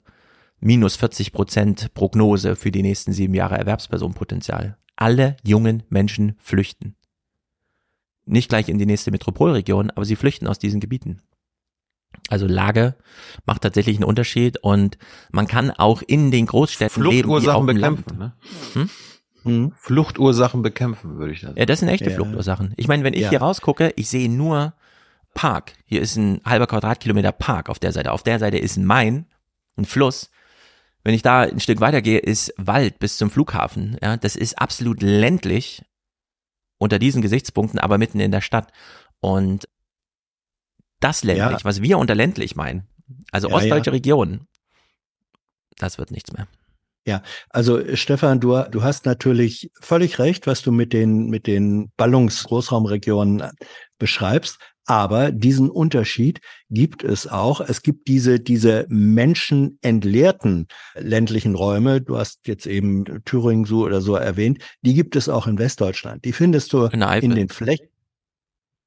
minus 0.60 0.96
40 0.96 1.34
Prozent 1.34 1.94
Prognose 1.94 2.56
für 2.56 2.72
die 2.72 2.82
nächsten 2.82 3.12
sieben 3.14 3.34
Jahre 3.34 3.58
Erwerbspersonenpotenzial. 3.58 4.78
Alle 4.96 5.38
jungen 5.44 5.84
Menschen 5.90 6.36
flüchten. 6.40 6.96
Nicht 8.26 8.50
gleich 8.50 8.68
in 8.70 8.78
die 8.78 8.86
nächste 8.86 9.12
Metropolregion, 9.12 9.92
aber 9.92 10.06
sie 10.06 10.16
flüchten 10.16 10.48
aus 10.48 10.60
diesen 10.60 10.80
Gebieten. 10.80 11.22
Also 12.30 12.48
Lage 12.48 12.96
macht 13.46 13.62
tatsächlich 13.62 13.98
einen 13.98 14.04
Unterschied 14.04 14.58
und 14.58 14.98
man 15.32 15.48
kann 15.48 15.72
auch 15.72 16.02
in 16.02 16.32
den 16.32 16.46
Großstädten 16.46 17.04
Fluchtursachen 17.04 17.68
leben, 17.68 17.80
bekämpfen. 17.80 18.18
Ne? 18.18 18.34
Hm? 18.74 18.90
Hm? 19.44 19.74
Fluchtursachen 19.78 20.62
bekämpfen, 20.62 21.18
würde 21.18 21.34
ich 21.34 21.42
sagen. 21.42 21.56
Ja, 21.58 21.66
das 21.66 21.80
sind 21.80 21.88
echte 21.88 22.10
ja. 22.10 22.16
Fluchtursachen. 22.16 22.74
Ich 22.76 22.88
meine, 22.88 23.04
wenn 23.04 23.14
ich 23.14 23.22
ja. 23.22 23.30
hier 23.30 23.40
rausgucke, 23.40 23.94
ich 23.96 24.10
sehe 24.10 24.30
nur 24.30 24.74
Park. 25.34 25.74
Hier 25.86 26.02
ist 26.02 26.18
ein 26.18 26.42
halber 26.44 26.68
Quadratkilometer 26.68 27.32
Park 27.32 27.70
auf 27.70 27.80
der 27.80 27.92
Seite. 27.92 28.12
Auf 28.12 28.24
der 28.24 28.40
Seite 28.40 28.58
ist 28.58 28.76
ein 28.76 28.86
Main, 28.86 29.28
ein 29.78 29.86
Fluss. 29.86 30.32
Wenn 31.04 31.14
ich 31.14 31.22
da 31.22 31.42
ein 31.42 31.62
Stück 31.62 31.80
weitergehe, 31.80 32.20
ist 32.20 32.54
Wald 32.58 33.00
bis 33.00 33.18
zum 33.18 33.30
Flughafen. 33.30 33.98
Ja, 34.02 34.18
das 34.18 34.36
ist 34.36 34.60
absolut 34.60 35.02
ländlich 35.02 35.86
unter 36.78 37.00
diesen 37.00 37.22
Gesichtspunkten, 37.22 37.80
aber 37.80 37.98
mitten 37.98 38.20
in 38.20 38.32
der 38.32 38.42
Stadt. 38.42 38.72
Und 39.20 39.68
das 41.00 41.24
ländlich, 41.24 41.60
ja. 41.60 41.66
was 41.66 41.82
wir 41.82 41.98
unter 41.98 42.16
ländlich 42.16 42.56
meinen. 42.56 42.88
Also 43.32 43.50
ja, 43.50 43.56
ostdeutsche 43.56 43.90
ja. 43.90 43.94
Region. 43.94 44.48
Das 45.78 45.98
wird 45.98 46.12
nichts 46.12 46.34
mehr. 46.34 46.48
Ja, 47.06 47.22
also 47.50 47.96
Stefan, 47.96 48.42
du, 48.42 48.62
du 48.70 48.84
hast 48.84 49.06
natürlich 49.06 49.72
völlig 49.80 50.20
recht, 50.20 50.46
was 50.46 50.62
du 50.62 50.74
mit 50.74 50.92
den, 50.92 51.30
mit 51.30 51.48
den 51.48 51.90
Ballungsgroßraumregionen 51.96 53.44
beschreibst. 53.98 54.60
Aber 54.90 55.32
diesen 55.34 55.70
Unterschied 55.70 56.40
gibt 56.70 57.04
es 57.04 57.28
auch. 57.28 57.60
Es 57.60 57.82
gibt 57.82 58.08
diese, 58.08 58.40
diese 58.40 58.86
menschenentleerten 58.90 60.68
ländlichen 60.96 61.56
Räume. 61.56 62.02
Du 62.02 62.18
hast 62.18 62.48
jetzt 62.48 62.66
eben 62.66 63.04
Thüringen 63.26 63.66
so 63.66 63.84
oder 63.84 64.00
so 64.00 64.16
erwähnt. 64.16 64.60
Die 64.82 64.94
gibt 64.94 65.18
es 65.18 65.28
auch 65.28 65.46
in 65.46 65.60
Westdeutschland. 65.60 66.24
Die 66.24 66.32
findest 66.32 66.72
du 66.72 66.86
in, 66.86 67.02
in 67.02 67.36
den 67.36 67.50
Flächen. 67.50 67.88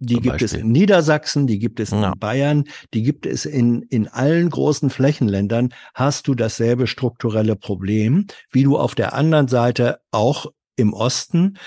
Die 0.00 0.14
Zum 0.14 0.22
gibt 0.22 0.32
Beispiel. 0.38 0.46
es 0.46 0.52
in 0.54 0.72
Niedersachsen, 0.72 1.46
die 1.46 1.58
gibt 1.58 1.78
es 1.78 1.90
ja. 1.90 2.12
in 2.12 2.18
Bayern, 2.18 2.64
die 2.94 3.02
gibt 3.02 3.26
es 3.26 3.44
in, 3.44 3.82
in 3.82 4.08
allen 4.08 4.48
großen 4.48 4.88
Flächenländern, 4.88 5.74
hast 5.94 6.26
du 6.26 6.34
dasselbe 6.34 6.86
strukturelle 6.86 7.54
Problem, 7.54 8.26
wie 8.50 8.62
du 8.62 8.78
auf 8.78 8.94
der 8.94 9.12
anderen 9.12 9.48
Seite 9.48 10.00
auch 10.10 10.46
im 10.76 10.94
Osten 10.94 11.58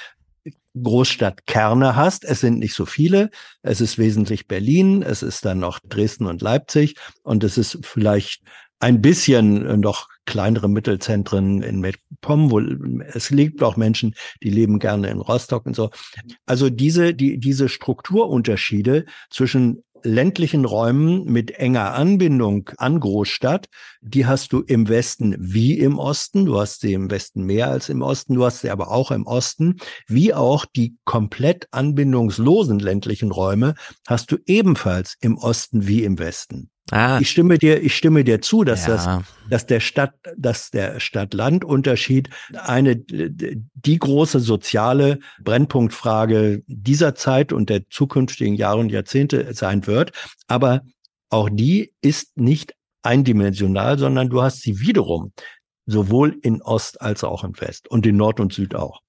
Großstadtkerne 0.81 1.95
hast. 1.95 2.25
Es 2.25 2.39
sind 2.39 2.57
nicht 2.57 2.73
so 2.73 2.85
viele. 2.85 3.29
Es 3.61 3.79
ist 3.79 3.99
wesentlich 3.99 4.47
Berlin. 4.47 5.03
Es 5.03 5.21
ist 5.21 5.45
dann 5.45 5.59
noch 5.59 5.79
Dresden 5.87 6.25
und 6.25 6.41
Leipzig. 6.41 6.95
Und 7.21 7.43
es 7.43 7.59
ist 7.59 7.77
vielleicht 7.83 8.41
ein 8.79 9.01
bisschen 9.01 9.79
noch 9.79 10.09
kleinere 10.25 10.69
Mittelzentren 10.69 11.61
in 11.61 11.79
MedPom, 11.79 12.51
wo 12.51 12.59
es 13.13 13.29
liegt 13.29 13.61
auch 13.63 13.77
Menschen, 13.77 14.15
die 14.41 14.49
leben 14.49 14.79
gerne 14.79 15.09
in 15.09 15.19
Rostock 15.19 15.65
und 15.65 15.75
so. 15.75 15.89
Also 16.45 16.69
diese, 16.69 17.13
die, 17.13 17.39
diese 17.39 17.69
Strukturunterschiede 17.69 19.05
zwischen 19.29 19.83
ländlichen 20.03 20.65
Räumen 20.65 21.25
mit 21.25 21.51
enger 21.51 21.93
Anbindung 21.93 22.69
an 22.77 22.99
Großstadt, 22.99 23.67
die 24.01 24.25
hast 24.25 24.53
du 24.53 24.61
im 24.61 24.89
Westen 24.89 25.35
wie 25.39 25.79
im 25.79 25.97
Osten. 25.97 26.45
Du 26.45 26.59
hast 26.59 26.81
sie 26.81 26.93
im 26.93 27.09
Westen 27.09 27.43
mehr 27.43 27.69
als 27.69 27.89
im 27.89 28.01
Osten. 28.01 28.35
Du 28.35 28.45
hast 28.45 28.61
sie 28.61 28.69
aber 28.69 28.91
auch 28.91 29.11
im 29.11 29.25
Osten. 29.25 29.77
Wie 30.07 30.33
auch 30.33 30.65
die 30.65 30.97
komplett 31.05 31.67
anbindungslosen 31.71 32.79
ländlichen 32.79 33.31
Räume 33.31 33.75
hast 34.07 34.31
du 34.31 34.37
ebenfalls 34.45 35.15
im 35.21 35.37
Osten 35.37 35.87
wie 35.87 36.03
im 36.03 36.19
Westen. 36.19 36.69
Ah. 36.91 37.17
Ich 37.21 37.29
stimme 37.29 37.57
dir, 37.57 37.81
ich 37.81 37.95
stimme 37.95 38.23
dir 38.23 38.41
zu, 38.41 38.63
dass 38.63 38.87
ja. 38.87 38.95
das, 38.95 39.25
dass 39.49 39.65
der 39.65 39.79
Stadt, 39.79 40.13
dass 40.37 40.69
der 40.69 40.99
Stadt-Land-Unterschied 40.99 42.29
eine, 42.53 42.97
die 42.97 43.99
große 43.99 44.39
soziale 44.39 45.19
Brennpunktfrage 45.41 46.61
dieser 46.67 47.15
Zeit 47.15 47.53
und 47.53 47.69
der 47.69 47.89
zukünftigen 47.89 48.55
Jahre 48.55 48.79
und 48.79 48.91
Jahrzehnte 48.91 49.53
sein 49.53 49.87
wird. 49.87 50.11
Aber 50.47 50.81
auch 51.29 51.49
die 51.51 51.93
ist 52.01 52.37
nicht 52.37 52.75
eindimensional, 53.01 53.97
sondern 53.97 54.29
du 54.29 54.41
hast 54.41 54.61
sie 54.61 54.79
wiederum 54.81 55.31
sowohl 55.85 56.37
in 56.41 56.61
Ost 56.61 57.01
als 57.01 57.23
auch 57.23 57.43
in 57.43 57.59
West 57.59 57.89
und 57.89 58.05
in 58.05 58.17
Nord 58.17 58.39
und 58.39 58.53
Süd 58.53 58.75
auch. 58.75 59.01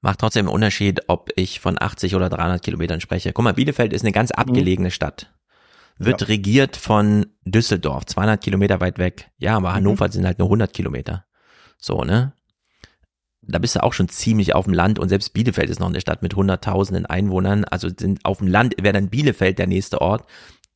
Macht 0.00 0.20
trotzdem 0.20 0.46
einen 0.46 0.54
Unterschied, 0.54 1.02
ob 1.08 1.30
ich 1.36 1.60
von 1.60 1.80
80 1.80 2.14
oder 2.16 2.28
300 2.28 2.62
Kilometern 2.62 3.00
spreche. 3.00 3.32
Guck 3.32 3.44
mal, 3.44 3.54
Bielefeld 3.54 3.92
ist 3.92 4.02
eine 4.02 4.12
ganz 4.12 4.30
mhm. 4.30 4.36
abgelegene 4.36 4.88
mhm. 4.88 4.92
Stadt 4.92 5.32
wird 5.98 6.22
ja. 6.22 6.26
regiert 6.26 6.76
von 6.76 7.26
Düsseldorf, 7.44 8.06
200 8.06 8.42
Kilometer 8.42 8.80
weit 8.80 8.98
weg. 8.98 9.30
Ja, 9.38 9.56
aber 9.56 9.70
mhm. 9.70 9.74
Hannover 9.74 10.10
sind 10.10 10.26
halt 10.26 10.38
nur 10.38 10.46
100 10.46 10.72
Kilometer. 10.72 11.24
So, 11.78 12.02
ne? 12.02 12.32
Da 13.42 13.58
bist 13.58 13.74
du 13.74 13.82
auch 13.82 13.92
schon 13.92 14.08
ziemlich 14.08 14.54
auf 14.54 14.66
dem 14.66 14.74
Land 14.74 15.00
und 15.00 15.08
selbst 15.08 15.32
Bielefeld 15.32 15.68
ist 15.68 15.80
noch 15.80 15.88
eine 15.88 16.00
Stadt 16.00 16.22
mit 16.22 16.36
hunderttausenden 16.36 17.06
Einwohnern. 17.06 17.64
Also 17.64 17.88
sind 17.88 18.24
auf 18.24 18.38
dem 18.38 18.46
Land 18.46 18.76
wäre 18.80 18.92
dann 18.92 19.10
Bielefeld 19.10 19.58
der 19.58 19.66
nächste 19.66 20.00
Ort. 20.00 20.28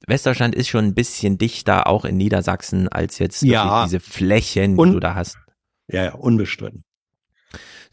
Westdeutschland 0.07 0.55
ist 0.55 0.69
schon 0.69 0.85
ein 0.85 0.95
bisschen 0.95 1.39
dichter, 1.39 1.87
auch 1.87 2.05
in 2.05 2.17
Niedersachsen, 2.17 2.89
als 2.89 3.19
jetzt 3.19 3.43
ja. 3.43 3.85
diese 3.85 4.01
Flächen, 4.01 4.77
die 4.77 4.91
du 4.91 5.01
da 5.01 5.15
hast. 5.15 5.39
Ja, 5.89 6.05
ja, 6.05 6.15
unbestritten. 6.15 6.85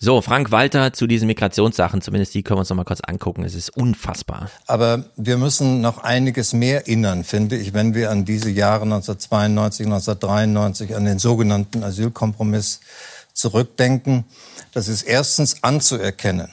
So, 0.04 0.22
Frank 0.22 0.52
Walter 0.52 0.92
zu 0.92 1.08
diesen 1.08 1.28
Migrationssachen, 1.28 2.02
zumindest 2.02 2.34
die 2.34 2.44
können 2.44 2.58
wir 2.58 2.60
uns 2.60 2.70
noch 2.70 2.76
mal 2.76 2.84
kurz 2.84 3.00
angucken. 3.00 3.46
Es 3.46 3.56
ist 3.56 3.70
unfassbar. 3.70 4.50
Aber 4.68 5.06
wir 5.16 5.38
müssen 5.38 5.80
noch 5.80 6.00
einiges 6.00 6.52
mehr 6.52 6.82
erinnern, 6.82 7.24
finde 7.24 7.56
ich, 7.56 7.74
wenn 7.74 7.96
wir 7.96 8.12
an 8.12 8.26
diese 8.26 8.50
Jahre 8.50 8.84
1992, 8.84 9.86
1993, 9.86 10.96
an 10.98 11.06
den 11.06 11.20
sogenannten 11.20 11.86
Asylkompromiss 11.86 12.82
zurückdenken. 13.32 14.26
Das 14.74 14.90
ist 14.90 15.04
erstens 15.04 15.64
anzuerkennen, 15.64 16.50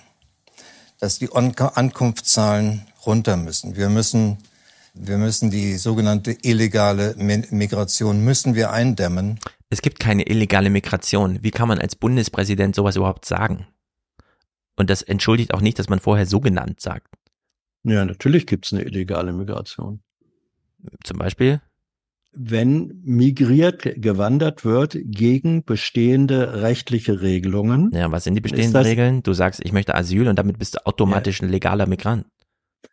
dass 1.00 1.18
die 1.18 1.30
Ankunftszahlen 1.32 2.86
runter 3.04 3.36
müssen. 3.36 3.74
Wir 3.74 3.88
müssen 3.88 4.38
wir 4.94 5.18
müssen 5.18 5.50
die 5.50 5.76
sogenannte 5.76 6.36
illegale 6.42 7.16
Migration 7.16 8.24
müssen 8.24 8.54
wir 8.54 8.70
eindämmen 8.70 9.40
es 9.70 9.82
gibt 9.82 10.00
keine 10.00 10.28
illegale 10.28 10.68
Migration. 10.68 11.38
Wie 11.42 11.52
kann 11.52 11.68
man 11.68 11.78
als 11.78 11.94
Bundespräsident 11.94 12.74
sowas 12.74 12.96
überhaupt 12.96 13.24
sagen? 13.24 13.66
Und 14.76 14.90
das 14.90 15.02
entschuldigt 15.02 15.54
auch 15.54 15.60
nicht, 15.60 15.78
dass 15.78 15.88
man 15.88 16.00
vorher 16.00 16.26
so 16.26 16.40
genannt 16.40 16.80
sagt. 16.80 17.06
Ja, 17.84 18.04
natürlich 18.04 18.46
gibt 18.46 18.66
es 18.66 18.72
eine 18.72 18.82
illegale 18.82 19.32
Migration. 19.32 20.02
Zum 21.04 21.18
Beispiel? 21.18 21.60
Wenn 22.32 23.00
migriert, 23.04 23.82
gewandert 23.96 24.64
wird 24.64 24.96
gegen 25.04 25.64
bestehende 25.64 26.62
rechtliche 26.62 27.20
Regelungen. 27.20 27.90
Ja, 27.92 28.10
was 28.10 28.24
sind 28.24 28.34
die 28.34 28.40
bestehenden 28.40 28.82
Regeln? 28.82 29.22
Du 29.22 29.32
sagst, 29.32 29.60
ich 29.64 29.72
möchte 29.72 29.94
Asyl 29.94 30.28
und 30.28 30.38
damit 30.38 30.58
bist 30.58 30.76
du 30.76 30.86
automatisch 30.86 31.40
ja. 31.40 31.46
ein 31.46 31.50
legaler 31.50 31.86
Migrant. 31.86 32.26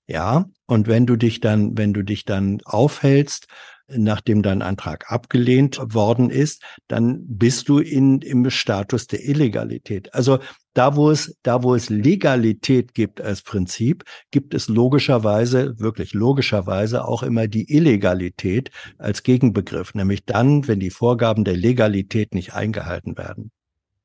Ja, 0.07 0.45
und 0.65 0.87
wenn 0.87 1.05
du 1.05 1.15
dich 1.15 1.39
dann, 1.39 1.77
wenn 1.77 1.93
du 1.93 2.03
dich 2.03 2.25
dann 2.25 2.61
aufhältst 2.65 3.47
nachdem 3.89 4.41
dein 4.41 4.61
Antrag 4.61 5.11
abgelehnt 5.11 5.79
worden 5.93 6.29
ist, 6.29 6.63
dann 6.87 7.23
bist 7.27 7.69
du 7.69 7.79
in, 7.79 8.21
im 8.21 8.49
Status 8.49 9.07
der 9.07 9.23
Illegalität. 9.23 10.13
Also 10.13 10.39
da, 10.73 10.95
wo 10.95 11.09
es, 11.09 11.37
da, 11.43 11.63
wo 11.63 11.73
es 11.73 11.89
Legalität 11.89 12.93
gibt 12.93 13.21
als 13.21 13.41
Prinzip, 13.41 14.03
gibt 14.31 14.53
es 14.53 14.67
logischerweise, 14.67 15.79
wirklich 15.79 16.13
logischerweise 16.13 17.05
auch 17.05 17.23
immer 17.23 17.47
die 17.47 17.73
Illegalität 17.73 18.69
als 18.97 19.23
Gegenbegriff, 19.23 19.93
nämlich 19.95 20.25
dann, 20.25 20.67
wenn 20.67 20.79
die 20.79 20.91
Vorgaben 20.91 21.43
der 21.45 21.57
Legalität 21.57 22.33
nicht 22.33 22.53
eingehalten 22.53 23.17
werden. 23.17 23.51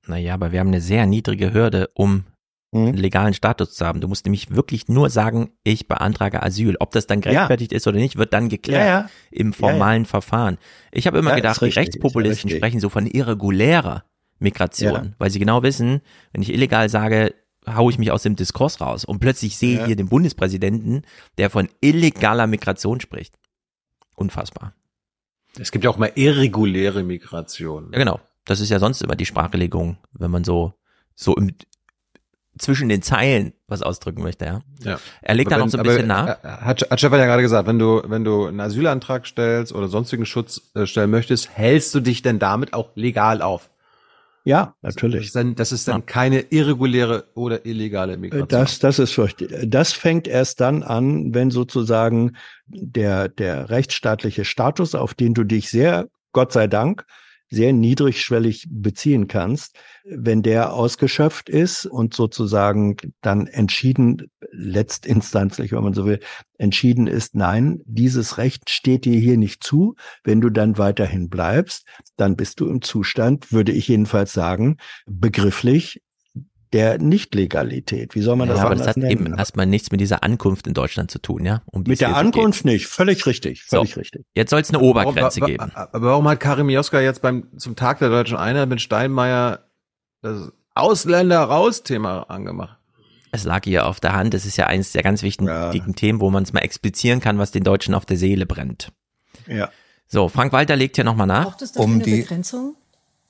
Naja, 0.07 0.35
aber 0.35 0.53
wir 0.53 0.61
haben 0.61 0.69
eine 0.69 0.81
sehr 0.81 1.07
niedrige 1.07 1.53
Hürde, 1.53 1.89
um. 1.95 2.25
Einen 2.73 2.95
legalen 2.95 3.35
Status 3.35 3.75
zu 3.75 3.87
haben. 3.87 4.01
Du 4.01 4.09
musst 4.09 4.25
nämlich 4.25 4.55
wirklich 4.55 4.89
nur 4.89 5.11
sagen, 5.11 5.51
ich 5.63 5.89
beantrage 5.89 6.43
Asyl. 6.43 6.77
Ob 6.81 6.91
das 6.93 7.07
dann 7.07 7.21
gerechtfertigt 7.21 7.73
ja. 7.73 7.77
ist 7.77 7.87
oder 7.87 7.99
nicht, 7.99 8.17
wird 8.17 8.33
dann 8.33 8.49
geklärt 8.49 8.87
ja, 8.87 9.01
ja. 9.01 9.11
im 9.31 9.53
formalen 9.53 10.07
Verfahren. 10.07 10.59
Ich 10.91 11.07
habe 11.07 11.19
immer 11.19 11.35
gedacht, 11.35 11.61
die 11.61 11.69
Rechtspopulisten 11.69 12.51
sprechen 12.51 12.81
so 12.81 12.89
von 12.89 13.07
irregulärer 13.07 14.05
Migration, 14.39 15.15
weil 15.19 15.31
sie 15.31 15.39
genau 15.39 15.63
wissen, 15.63 16.01
wenn 16.33 16.43
ich 16.43 16.53
illegal 16.53 16.89
sage, 16.89 17.35
haue 17.69 17.93
ich 17.93 17.99
mich 17.99 18.11
aus 18.11 18.23
dem 18.23 18.37
Diskurs 18.37 18.81
raus. 18.81 19.05
Und 19.05 19.21
plötzlich 19.21 19.57
sehe 19.57 19.79
ich 19.79 19.87
hier 19.87 19.97
den 19.97 20.09
Bundespräsidenten, 20.09 21.03
der 21.39 21.51
von 21.51 21.69
illegaler 21.81 22.47
Migration 22.47 23.01
spricht. 23.01 23.39
Unfassbar. 24.17 24.75
Es 25.59 25.71
gibt 25.71 25.85
ja 25.85 25.91
auch 25.91 25.99
mal 25.99 26.13
irreguläre 26.15 27.03
Migration. 27.03 27.91
Ja, 27.93 27.99
genau. 27.99 28.21
Das 28.47 28.61
ist 28.61 28.71
ja 28.71 28.79
sonst 28.79 29.03
immer 29.03 29.15
die 29.15 29.27
Sprachlegung, 29.27 29.99
wenn 30.13 30.31
man 30.31 30.43
so 30.43 30.75
so 31.15 31.37
im, 31.37 31.55
zwischen 32.59 32.89
den 32.89 33.03
Zeilen 33.03 33.53
was 33.67 33.83
ausdrücken 33.83 34.23
möchte, 34.23 34.45
ja. 34.45 34.61
ja. 34.81 34.99
Er 35.23 35.35
legt 35.35 35.51
da 35.51 35.59
noch 35.59 35.69
so 35.69 35.79
ein 35.79 35.85
bisschen 35.85 36.07
nach. 36.07 36.29
Äh, 36.29 36.49
hat, 36.49 36.91
hat 36.91 36.99
Stefan 36.99 37.19
ja 37.19 37.27
gerade 37.27 37.43
gesagt, 37.43 37.67
wenn 37.67 37.79
du, 37.79 38.03
wenn 38.07 38.25
du 38.25 38.47
einen 38.47 38.61
Asylantrag 38.61 39.27
stellst 39.27 39.73
oder 39.73 39.89
sonstigen 39.89 40.27
Schutz 40.27 40.71
äh, 40.75 40.87
stellen 40.87 41.11
möchtest, 41.11 41.49
hältst 41.51 41.95
du 41.95 42.01
dich 42.01 42.23
denn 42.23 42.39
damit 42.39 42.75
auch 42.75 42.91
legal 42.95 43.41
auf? 43.41 43.71
Ja, 44.45 44.75
natürlich. 44.83 45.21
Das 45.21 45.27
ist 45.27 45.37
dann, 45.37 45.55
das 45.55 45.73
ist 45.73 45.89
dann 45.89 46.01
ja. 46.01 46.07
keine 46.07 46.41
irreguläre 46.41 47.25
oder 47.35 47.65
illegale 47.65 48.17
Migration. 48.17 48.49
Das, 48.49 48.81
das 48.81 48.99
ist 48.99 49.13
fürchterlich. 49.13 49.71
Das 49.71 49.93
fängt 49.93 50.27
erst 50.27 50.61
dann 50.61 50.83
an, 50.83 51.33
wenn 51.33 51.51
sozusagen 51.51 52.37
der, 52.67 53.29
der 53.29 53.71
rechtsstaatliche 53.71 54.45
Status, 54.45 54.95
auf 54.95 55.15
den 55.15 55.35
du 55.35 55.45
dich 55.45 55.71
sehr, 55.71 56.09
Gott 56.33 56.53
sei 56.53 56.67
Dank, 56.67 57.07
sehr 57.53 57.75
niedrigschwellig 57.75 58.67
beziehen 58.71 59.29
kannst, 59.29 59.77
wenn 60.05 60.43
der 60.43 60.73
ausgeschöpft 60.73 61.51
ist 61.51 61.85
und 61.85 62.15
sozusagen 62.15 62.97
dann 63.21 63.47
entschieden, 63.47 64.31
letztinstanzlich, 64.51 65.73
wenn 65.73 65.85
man 65.85 65.93
so 65.93 66.07
will, 66.07 66.21
entschieden 66.57 67.07
ist, 67.07 67.35
nein, 67.35 67.83
dieses 67.85 68.39
Recht 68.39 68.71
steht 68.71 69.05
dir 69.05 69.19
hier 69.21 69.37
nicht 69.37 69.63
zu. 69.63 69.97
Wenn 70.25 70.41
du 70.41 70.49
dann 70.49 70.79
weiterhin 70.79 71.29
bleibst, 71.29 71.87
dann 72.17 72.37
bist 72.37 72.61
du 72.61 72.69
im 72.69 72.81
Zustand, 72.81 73.53
würde 73.53 73.73
ich 73.73 73.87
jedenfalls 73.89 74.33
sagen, 74.33 74.79
begrifflich 75.07 76.01
der 76.73 76.99
Nichtlegalität. 76.99 78.15
Wie 78.15 78.23
soll 78.23 78.37
man 78.37 78.49
das 78.49 78.59
ja, 78.59 78.65
aber 78.65 78.75
das 78.75 78.87
hat 78.87 78.97
nennen? 78.97 79.11
eben 79.11 79.35
erstmal 79.35 79.67
nichts 79.67 79.91
mit 79.91 80.01
dieser 80.01 80.23
Ankunft 80.23 80.67
in 80.67 80.75
Deutschland 80.75 81.11
zu 81.11 81.19
tun, 81.19 81.45
ja? 81.45 81.63
Um 81.67 81.83
mit 81.87 82.01
der 82.01 82.17
Ankunft 82.17 82.65
nicht, 82.65 82.87
völlig 82.87 83.27
richtig, 83.27 83.63
völlig 83.63 83.95
so, 83.95 84.01
richtig. 84.01 84.25
Jetzt 84.35 84.51
soll 84.51 84.61
es 84.61 84.71
eine 84.71 84.81
Obergrenze 84.81 85.41
warum, 85.41 85.51
geben. 85.51 85.73
Aber 85.75 86.03
warum 86.03 86.29
hat 86.29 86.41
Karim 86.41 86.71
Joska 86.71 87.01
jetzt 87.01 87.21
beim 87.21 87.49
zum 87.59 87.77
Tag 87.77 87.99
der 87.99 88.09
deutschen 88.09 88.37
Einheit 88.37 88.69
mit 88.69 88.81
Steinmeier 88.81 89.67
das 90.23 90.53
Ausländer 90.75 91.41
raus 91.41 91.83
Thema 91.83 92.23
angemacht? 92.31 92.79
Es 93.33 93.45
lag 93.45 93.65
hier 93.65 93.87
auf 93.87 94.01
der 94.01 94.15
Hand. 94.15 94.35
Das 94.35 94.45
ist 94.45 94.57
ja 94.57 94.67
eines 94.67 94.93
der 94.93 95.03
ganz 95.03 95.23
wichtigen 95.23 95.49
ja. 95.49 95.73
Themen, 95.95 96.21
wo 96.21 96.31
man 96.31 96.43
es 96.43 96.53
mal 96.53 96.61
explizieren 96.61 97.21
kann, 97.21 97.39
was 97.39 97.51
den 97.51 97.65
Deutschen 97.65 97.95
auf 97.95 98.05
der 98.05 98.19
Seele 98.19 98.47
brennt. 98.47 98.93
Ja. 99.47 99.71
So, 100.07 100.29
Frank 100.29 100.53
Walter 100.53 100.77
legt 100.77 100.97
hier 100.97 101.05
nochmal 101.05 101.27
nach. 101.27 101.45
Braucht 101.45 101.63
es 101.63 101.73
dafür 101.73 101.85
um 101.85 101.95
eine 101.95 102.05
die 102.05 102.21
Begrenzung? 102.21 102.77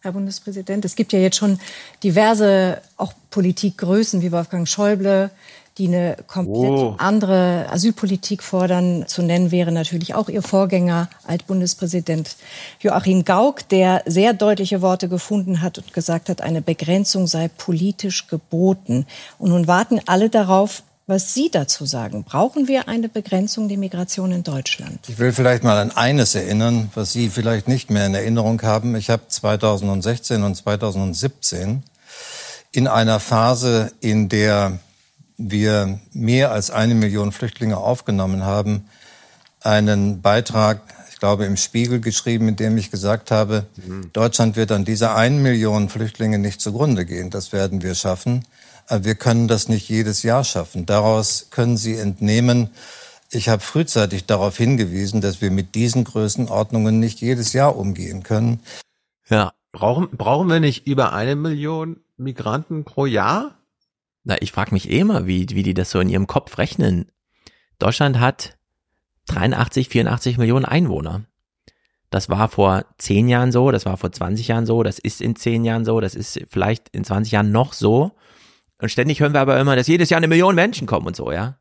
Herr 0.03 0.13
Bundespräsident. 0.13 0.85
Es 0.85 0.97
gibt 0.97 1.13
ja 1.13 1.21
jetzt 1.21 1.37
schon 1.37 1.61
diverse 2.03 2.83
auch 2.97 3.13
Politikgrößen 3.31 4.21
wie 4.21 4.33
Wolfgang 4.33 4.67
Schäuble, 4.67 5.31
die 5.79 5.87
eine 5.87 6.17
komplett 6.27 6.71
oh. 6.71 6.95
andere 6.99 7.67
Asylpolitik 7.71 8.43
fordern. 8.43 9.05
Zu 9.07 9.23
nennen 9.23 9.53
wäre 9.53 9.71
natürlich 9.71 10.15
auch 10.15 10.29
ihr 10.29 10.43
Vorgänger, 10.43 11.09
Altbundespräsident 11.25 12.37
Joachim 12.81 13.25
Gauck, 13.25 13.69
der 13.69 14.03
sehr 14.05 14.35
deutliche 14.35 14.83
Worte 14.83 15.09
gefunden 15.09 15.63
hat 15.63 15.79
und 15.79 15.93
gesagt 15.95 16.29
hat, 16.29 16.41
eine 16.41 16.63
Begrenzung 16.63 17.29
sei 17.29 17.49
politisch 17.49 18.27
geboten. 18.27 19.07
Und 19.39 19.51
nun 19.51 19.69
warten 19.69 20.01
alle 20.07 20.29
darauf, 20.29 20.83
was 21.07 21.35
Sie 21.35 21.51
dazu 21.51 21.85
sagen. 21.85 22.25
Brauchen 22.25 22.69
wir 22.69 22.89
eine 22.89 23.09
Begrenzung 23.09 23.69
der 23.69 23.79
Migration 23.79 24.33
in 24.33 24.43
Deutschland? 24.43 25.01
Ich 25.09 25.19
will 25.19 25.33
vielleicht 25.33 25.65
mal 25.65 25.79
an 25.79 25.91
eines 25.91 26.35
erinnern, 26.35 26.91
was 26.95 27.13
Sie 27.13 27.29
vielleicht 27.29 27.69
nicht 27.69 27.91
mehr 27.91 28.07
in 28.07 28.15
Erinnerung 28.15 28.63
haben. 28.63 28.95
Ich 28.95 29.11
habe 29.11 29.23
2016 29.29 30.43
und 30.43 30.55
2017 30.55 31.83
in 32.73 32.87
einer 32.87 33.21
Phase, 33.21 33.93
in 34.01 34.29
der 34.29 34.79
wir 35.37 36.01
mehr 36.13 36.53
als 36.53 36.71
eine 36.71 36.95
Million 36.95 37.33
Flüchtlinge 37.33 37.77
aufgenommen 37.77 38.45
haben, 38.45 38.89
einen 39.61 40.23
Beitrag, 40.23 40.83
ich 41.11 41.19
glaube, 41.19 41.45
im 41.45 41.57
Spiegel 41.57 42.01
geschrieben, 42.01 42.49
in 42.49 42.57
dem 42.57 42.77
ich 42.77 42.91
gesagt 42.91 43.31
habe, 43.31 43.67
mhm. 43.77 44.11
Deutschland 44.13 44.57
wird 44.57 44.73
an 44.73 44.85
dieser 44.85 45.15
einen 45.15 45.43
Million 45.43 45.89
Flüchtlinge 45.89 46.39
nicht 46.39 46.61
zugrunde 46.61 47.05
gehen. 47.07 47.31
Das 47.31 47.53
werden 47.53 47.83
wir 47.83 47.95
schaffen. 47.95 48.45
Wir 48.89 49.15
können 49.15 49.49
das 49.49 49.69
nicht 49.69 49.89
jedes 49.89 50.23
Jahr 50.23 50.45
schaffen. 50.45 50.87
Daraus 50.87 51.49
können 51.51 51.77
Sie 51.77 51.97
entnehmen, 51.97 52.71
ich 53.35 53.49
habe 53.49 53.63
frühzeitig 53.63 54.27
darauf 54.27 54.59
hingewiesen, 54.59 55.23
dass 55.23 55.41
wir 55.41 55.51
mit 55.51 55.75
diesen 55.75 56.05
Größenordnungen 56.05 57.01
nicht 57.01 57.23
jedes 57.23 57.55
Jahr 57.55 57.77
umgehen 57.77 58.23
können. 58.23 58.61
Ja, 59.29 59.55
brauchen, 59.73 60.11
brauchen 60.11 60.49
wir 60.49 60.61
nicht 60.61 60.87
über 60.87 61.15
eine 61.15 61.35
Million 61.35 62.01
Migranten 62.19 62.85
pro 62.85 63.07
Jahr? 63.07 63.55
Na, 64.25 64.37
ich 64.41 64.53
frage 64.53 64.73
mich 64.73 64.91
eh 64.91 64.99
immer, 64.99 65.27
wie, 65.27 65.49
wie 65.49 65.63
die 65.63 65.73
das 65.73 65.91
so 65.91 65.99
in 65.99 66.11
ihrem 66.11 66.27
Kopf 66.27 66.59
rechnen. 66.59 67.11
Deutschland 67.79 68.21
hat 68.21 68.59
83, 69.29 69.89
84 69.89 70.37
Millionen 70.37 70.67
Einwohner. 70.67 71.23
Das 72.11 72.29
war 72.29 72.49
vor 72.49 72.85
10 72.99 73.29
Jahren 73.29 73.51
so, 73.51 73.71
das 73.71 73.87
war 73.87 73.97
vor 73.97 74.13
20 74.13 74.49
Jahren 74.49 74.67
so, 74.67 74.83
das 74.83 74.99
ist 74.99 75.23
in 75.23 75.35
10 75.37 75.65
Jahren 75.65 75.87
so, 75.87 76.01
das 76.01 76.15
ist 76.15 76.39
vielleicht 76.49 76.91
in 76.91 77.05
20 77.05 77.33
Jahren 77.33 77.51
noch 77.51 77.73
so. 77.73 78.13
Und 78.83 78.89
ständig 78.89 79.21
hören 79.21 79.33
wir 79.33 79.41
aber 79.41 79.61
immer, 79.61 79.77
dass 79.77 79.87
jedes 79.87 80.11
Jahr 80.11 80.19
eine 80.19 80.27
Million 80.27 80.57
Menschen 80.57 80.89
kommen 80.89 81.07
und 81.07 81.15
so, 81.15 81.31
ja. 81.31 81.57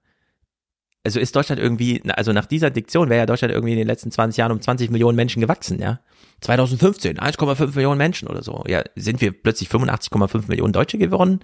Also 1.04 1.20
ist 1.20 1.36
Deutschland 1.36 1.62
irgendwie, 1.62 2.02
also 2.10 2.34
nach 2.34 2.48
dieser 2.48 2.72
Diktion 2.72 3.10
wäre 3.10 3.20
ja 3.20 3.26
Deutschland 3.28 3.54
irgendwie 3.54 3.74
in 3.74 3.78
den 3.78 3.86
letzten 3.86 4.10
20 4.12 4.38
Jahren 4.38 4.52
um 4.52 4.60
20 4.60 4.90
Millionen 4.90 5.16
Menschen 5.16 5.40
gewachsen, 5.40 5.80
ja. 5.80 6.00
2015 6.42 7.20
1,5 7.20 7.76
Millionen 7.76 8.00
Menschen 8.00 8.28
oder 8.28 8.42
so. 8.42 8.64
Ja, 8.68 8.82
sind 8.96 9.22
wir 9.22 9.32
plötzlich 9.34 9.70
85,5 9.70 10.48
Millionen 10.48 10.74
Deutsche 10.74 10.98
geworden? 10.98 11.42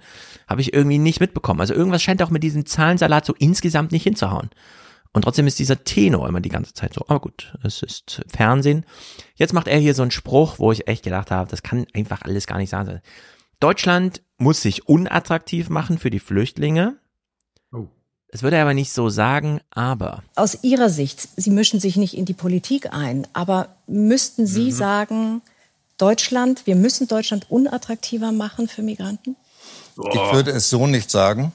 Habe 0.48 0.62
ich 0.62 0.74
irgendwie 0.74 0.98
nicht 0.98 1.20
mitbekommen. 1.20 1.60
Also 1.60 1.74
irgendwas 1.74 2.02
scheint 2.02 2.22
auch 2.24 2.30
mit 2.30 2.42
diesem 2.42 2.66
Zahlensalat 2.66 3.24
so 3.24 3.34
insgesamt 3.38 3.92
nicht 3.92 4.02
hinzuhauen. 4.02 4.50
Und 5.12 5.22
trotzdem 5.22 5.46
ist 5.46 5.60
dieser 5.60 5.84
Tenor 5.84 6.28
immer 6.28 6.40
die 6.40 6.48
ganze 6.48 6.74
Zeit 6.74 6.94
so. 6.94 7.04
Aber 7.06 7.20
gut, 7.20 7.54
es 7.62 7.82
ist 7.82 8.22
Fernsehen. 8.26 8.84
Jetzt 9.36 9.52
macht 9.52 9.68
er 9.68 9.78
hier 9.78 9.94
so 9.94 10.02
einen 10.02 10.10
Spruch, 10.10 10.58
wo 10.58 10.72
ich 10.72 10.88
echt 10.88 11.04
gedacht 11.04 11.30
habe, 11.30 11.48
das 11.48 11.62
kann 11.62 11.86
einfach 11.94 12.22
alles 12.22 12.48
gar 12.48 12.58
nicht 12.58 12.70
sein. 12.70 13.00
Deutschland 13.60 14.22
muss 14.38 14.62
sich 14.62 14.88
unattraktiv 14.88 15.68
machen 15.68 15.98
für 15.98 16.10
die 16.10 16.20
Flüchtlinge. 16.20 16.96
Oh. 17.72 17.86
Das 18.30 18.42
würde 18.42 18.56
er 18.56 18.62
aber 18.62 18.74
nicht 18.74 18.92
so 18.92 19.08
sagen, 19.08 19.60
aber. 19.70 20.22
Aus 20.36 20.62
Ihrer 20.62 20.88
Sicht, 20.88 21.28
Sie 21.36 21.50
mischen 21.50 21.80
sich 21.80 21.96
nicht 21.96 22.16
in 22.16 22.24
die 22.24 22.34
Politik 22.34 22.92
ein, 22.92 23.26
aber 23.32 23.76
müssten 23.86 24.46
Sie 24.46 24.66
mhm. 24.66 24.72
sagen, 24.72 25.42
Deutschland, 25.98 26.66
wir 26.66 26.76
müssen 26.76 27.08
Deutschland 27.08 27.50
unattraktiver 27.50 28.32
machen 28.32 28.68
für 28.68 28.82
Migranten? 28.82 29.36
Ich 29.96 30.32
würde 30.32 30.52
es 30.52 30.70
so 30.70 30.86
nicht 30.86 31.10
sagen, 31.10 31.52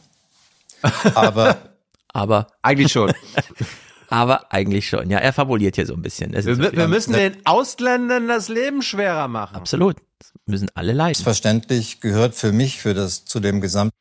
aber. 1.16 1.58
aber. 2.10 2.48
Eigentlich 2.62 2.92
schon. 2.92 3.14
aber 4.10 4.52
eigentlich 4.52 4.88
schon. 4.88 5.10
Ja, 5.10 5.20
er 5.20 5.32
fabuliert 5.32 5.76
hier 5.76 5.86
so 5.86 5.94
ein 5.94 6.02
bisschen. 6.02 6.34
Wir, 6.34 6.74
wir, 6.74 6.88
müssen 6.90 7.14
den 7.14 7.38
Ausländern 7.46 8.28
das 8.28 8.50
Leben 8.50 8.82
schwerer 8.82 9.30
machen. 9.30 9.56
Absolut. 9.56 9.96
Müssen 10.46 10.70
alle 10.76 10.94
leiden. 10.94 11.16
Selbstverständlich 11.16 12.02
gehört 12.02 12.36
für 12.36 12.52
mich, 12.52 12.80
für 12.80 12.94
das, 12.94 13.26
zu 13.26 13.40
dem 13.40 13.62
gesamten 13.62 13.96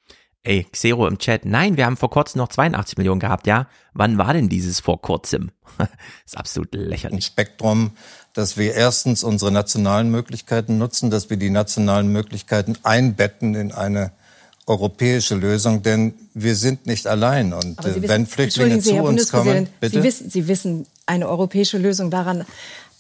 Ey, 0.45 0.67
Xero 0.73 1.07
im 1.07 1.19
Chat. 1.19 1.45
Nein, 1.45 1.77
wir 1.77 1.87
haben 1.87 1.97
vor 1.97 2.11
kurzem 2.11 2.39
noch 2.39 2.49
82 2.49 2.99
Millionen 2.99 3.21
gehabt, 3.21 3.47
ja. 3.47 3.69
Wann 3.95 4.19
war 4.19 4.33
denn 4.33 4.49
dieses 4.49 4.81
vor 4.81 5.01
kurzem? 5.01 5.53
ist 6.27 6.37
absolut 6.37 6.75
lächerlich. 6.75 7.27
Spektrum, 7.27 7.93
dass 8.33 8.57
wir 8.57 8.75
erstens 8.75 9.23
unsere 9.23 9.53
nationalen 9.53 10.11
Möglichkeiten 10.11 10.79
nutzen, 10.79 11.11
dass 11.11 11.31
wir 11.31 11.37
die 11.37 11.51
nationalen 11.51 12.09
Möglichkeiten 12.09 12.77
einbetten 12.83 13.55
in 13.55 13.71
eine 13.71 14.11
europäische 14.67 15.37
Lösung, 15.37 15.83
denn 15.83 16.15
wir 16.35 16.57
sind 16.57 16.87
nicht 16.87 17.07
allein. 17.07 17.53
Und 17.53 17.79
äh, 17.81 17.95
wissen, 17.95 18.09
wenn 18.09 18.27
Flüchtlinge 18.27 18.81
Sie, 18.81 18.91
zu 18.91 18.95
Herr 18.97 19.05
uns 19.05 19.31
kommen, 19.31 19.69
bitte. 19.81 19.99
Sie 19.99 20.03
wissen, 20.03 20.31
Sie 20.31 20.49
wissen, 20.49 20.87
eine 21.07 21.29
europäische 21.29 21.79
Lösung 21.79 22.11
daran 22.11 22.45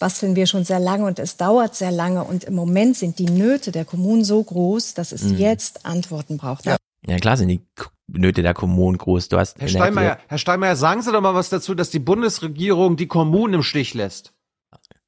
basteln 0.02 0.34
wir 0.34 0.48
schon 0.48 0.64
sehr 0.64 0.80
lange 0.80 1.04
und 1.04 1.20
es 1.20 1.36
dauert 1.36 1.76
sehr 1.76 1.92
lange. 1.92 2.24
Und 2.24 2.42
im 2.42 2.54
Moment 2.54 2.96
sind 2.96 3.20
die 3.20 3.30
Nöte 3.30 3.70
der 3.70 3.84
Kommunen 3.84 4.24
so 4.24 4.42
groß, 4.42 4.94
dass 4.94 5.12
es 5.12 5.22
mhm. 5.22 5.38
jetzt 5.38 5.86
Antworten 5.86 6.38
braucht. 6.38 6.66
Ja. 6.66 6.76
Ja, 7.06 7.18
klar 7.18 7.36
sind 7.36 7.46
die 7.46 7.60
Nöte 8.08 8.42
der 8.42 8.52
Kommunen 8.52 8.98
groß. 8.98 9.28
Du 9.28 9.38
hast 9.38 9.60
Herr 9.60 9.68
Steinmeier, 9.68 10.18
Herr 10.26 10.38
Steinmeier, 10.38 10.74
sagen 10.74 11.02
Sie 11.02 11.12
doch 11.12 11.20
mal 11.20 11.36
was 11.36 11.50
dazu, 11.50 11.76
dass 11.76 11.90
die 11.90 12.00
Bundesregierung 12.00 12.96
die 12.96 13.06
Kommunen 13.06 13.54
im 13.54 13.62
Stich 13.62 13.94
lässt. 13.94 14.32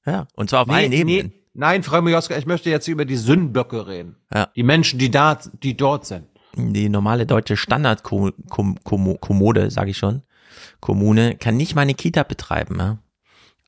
Ja, 0.07 0.29
und 0.37 0.51
zwar 0.51 0.63
auf 0.63 0.69
nee, 0.69 0.75
allen 0.75 0.93
Ebenen. 0.93 1.27
Nee, 1.27 1.33
nein, 1.55 1.83
Frau 1.83 2.01
Mioska, 2.01 2.37
ich 2.37 2.47
möchte 2.47 2.71
jetzt 2.71 2.87
über 2.87 3.05
die 3.05 3.17
Sündenböcke 3.17 3.89
reden. 3.89 4.15
Ja. 4.33 4.47
Die 4.55 4.63
Menschen, 4.63 5.01
die 5.01 5.11
da, 5.11 5.41
die 5.61 5.77
dort 5.77 6.07
sind. 6.07 6.29
Die 6.57 6.89
normale 6.89 7.27
deutsche 7.27 7.57
Standardkommode, 7.57 9.73
sage 9.73 9.91
ich 9.91 9.99
schon, 9.99 10.23
Kommune, 10.79 11.35
kann 11.35 11.57
nicht 11.57 11.75
mal 11.75 11.83
eine 11.83 11.95
Kita 11.95 12.23
betreiben. 12.23 12.77
Ja? 12.79 12.99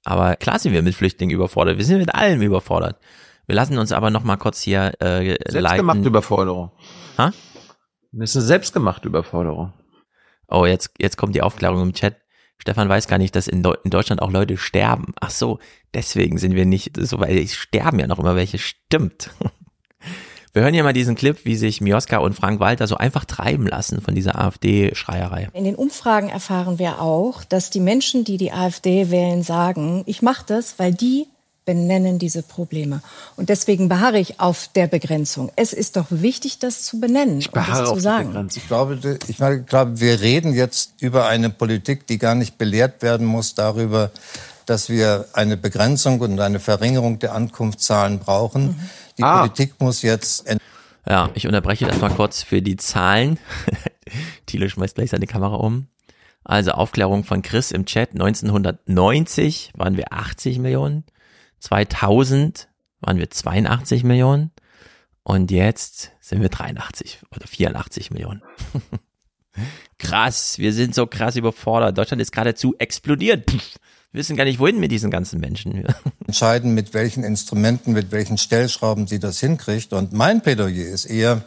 Aber 0.06 0.36
klar 0.36 0.60
sind 0.60 0.72
wir 0.72 0.82
mit 0.82 0.94
Flüchtlingen 0.94 1.34
überfordert. 1.34 1.78
Wir 1.78 1.84
sind 1.84 1.98
mit 1.98 2.14
allem 2.14 2.40
überfordert. 2.40 3.00
Wir 3.46 3.56
lassen 3.56 3.76
uns 3.76 3.90
aber 3.90 4.10
noch 4.10 4.22
mal 4.22 4.36
kurz 4.36 4.60
hier 4.60 4.92
äh, 5.00 5.36
Selbstgemachte 5.48 5.60
leiten. 5.60 6.04
Überforderung. 6.04 6.70
Ha? 7.18 7.32
Das 8.12 8.30
ist 8.30 8.36
eine 8.36 8.44
selbstgemachte 8.44 9.08
Überforderung. 9.08 9.72
Oh, 10.46 10.64
jetzt, 10.64 10.90
jetzt 10.98 11.16
kommt 11.16 11.34
die 11.34 11.42
Aufklärung 11.42 11.82
im 11.82 11.92
Chat. 11.92 12.18
Stefan 12.56 12.88
weiß 12.88 13.08
gar 13.08 13.18
nicht, 13.18 13.34
dass 13.34 13.48
in, 13.48 13.64
in 13.82 13.90
Deutschland 13.90 14.22
auch 14.22 14.30
Leute 14.30 14.56
sterben. 14.56 15.12
Ach 15.20 15.30
so, 15.30 15.58
deswegen 15.92 16.38
sind 16.38 16.54
wir 16.54 16.66
nicht 16.66 16.96
so, 16.96 17.18
weil 17.18 17.36
es 17.38 17.56
sterben 17.56 17.98
ja 17.98 18.06
noch 18.06 18.20
immer 18.20 18.36
welche. 18.36 18.58
Stimmt. 18.58 19.30
Wir 20.56 20.62
hören 20.62 20.72
hier 20.72 20.84
mal 20.84 20.94
diesen 20.94 21.16
Clip, 21.16 21.36
wie 21.44 21.54
sich 21.54 21.82
Mioska 21.82 22.16
und 22.16 22.32
Frank 22.32 22.60
Walter 22.60 22.86
so 22.86 22.96
einfach 22.96 23.26
treiben 23.26 23.66
lassen 23.66 24.00
von 24.00 24.14
dieser 24.14 24.40
AfD-Schreierei. 24.40 25.50
In 25.52 25.64
den 25.64 25.74
Umfragen 25.74 26.30
erfahren 26.30 26.78
wir 26.78 27.02
auch, 27.02 27.44
dass 27.44 27.68
die 27.68 27.78
Menschen, 27.78 28.24
die 28.24 28.38
die 28.38 28.52
AfD 28.52 29.10
wählen, 29.10 29.42
sagen, 29.42 30.02
ich 30.06 30.22
mache 30.22 30.44
das, 30.46 30.78
weil 30.78 30.94
die 30.94 31.26
benennen 31.66 32.18
diese 32.18 32.42
Probleme. 32.42 33.02
Und 33.36 33.50
deswegen 33.50 33.90
beharre 33.90 34.18
ich 34.18 34.40
auf 34.40 34.70
der 34.74 34.86
Begrenzung. 34.86 35.52
Es 35.56 35.74
ist 35.74 35.94
doch 35.94 36.06
wichtig, 36.08 36.58
das 36.58 36.84
zu 36.84 37.00
benennen 37.00 37.40
ich 37.40 37.52
und 37.52 37.68
das 37.68 37.90
zu 37.90 38.00
sagen. 38.00 38.48
Ich 38.54 38.66
glaube, 38.66 38.98
ich 39.28 39.36
glaube, 39.36 40.00
wir 40.00 40.22
reden 40.22 40.54
jetzt 40.54 40.92
über 41.00 41.26
eine 41.26 41.50
Politik, 41.50 42.06
die 42.06 42.16
gar 42.16 42.34
nicht 42.34 42.56
belehrt 42.56 43.02
werden 43.02 43.26
muss 43.26 43.54
darüber, 43.54 44.10
dass 44.64 44.88
wir 44.88 45.26
eine 45.34 45.58
Begrenzung 45.58 46.18
und 46.20 46.40
eine 46.40 46.60
Verringerung 46.60 47.18
der 47.18 47.34
Ankunftszahlen 47.34 48.20
brauchen. 48.20 48.68
Mhm. 48.68 48.80
Die 49.18 49.22
ah. 49.22 49.40
Politik 49.40 49.80
muss 49.80 50.02
jetzt. 50.02 50.46
Ja, 51.08 51.30
ich 51.34 51.46
unterbreche 51.46 51.86
das 51.86 52.00
mal 52.00 52.10
kurz 52.10 52.42
für 52.42 52.62
die 52.62 52.76
Zahlen. 52.76 53.38
Thiele 54.46 54.68
schmeißt 54.68 54.96
gleich 54.96 55.10
seine 55.10 55.26
Kamera 55.26 55.54
um. 55.54 55.86
Also 56.44 56.72
Aufklärung 56.72 57.24
von 57.24 57.42
Chris 57.42 57.70
im 57.70 57.86
Chat. 57.86 58.10
1990 58.10 59.72
waren 59.74 59.96
wir 59.96 60.12
80 60.12 60.58
Millionen. 60.58 61.04
2000 61.60 62.68
waren 63.00 63.18
wir 63.18 63.30
82 63.30 64.04
Millionen 64.04 64.52
und 65.22 65.50
jetzt 65.50 66.12
sind 66.20 66.40
wir 66.40 66.48
83 66.48 67.18
oder 67.34 67.46
84 67.46 68.10
Millionen. 68.10 68.42
krass, 69.98 70.58
wir 70.58 70.72
sind 70.72 70.94
so 70.94 71.06
krass 71.06 71.36
überfordert. 71.36 71.98
Deutschland 71.98 72.22
ist 72.22 72.32
geradezu 72.32 72.74
explodiert. 72.78 73.50
Pff, 73.50 73.76
wissen 74.16 74.36
gar 74.36 74.44
nicht, 74.44 74.58
wohin 74.58 74.80
mit 74.80 74.90
diesen 74.90 75.10
ganzen 75.10 75.38
Menschen. 75.38 75.86
Entscheiden, 76.26 76.74
mit 76.74 76.94
welchen 76.94 77.22
Instrumenten, 77.22 77.92
mit 77.92 78.10
welchen 78.10 78.38
Stellschrauben 78.38 79.06
sie 79.06 79.20
das 79.20 79.38
hinkriegt. 79.38 79.92
Und 79.92 80.12
mein 80.12 80.42
Plädoyer 80.42 80.88
ist 80.88 81.04
eher, 81.04 81.44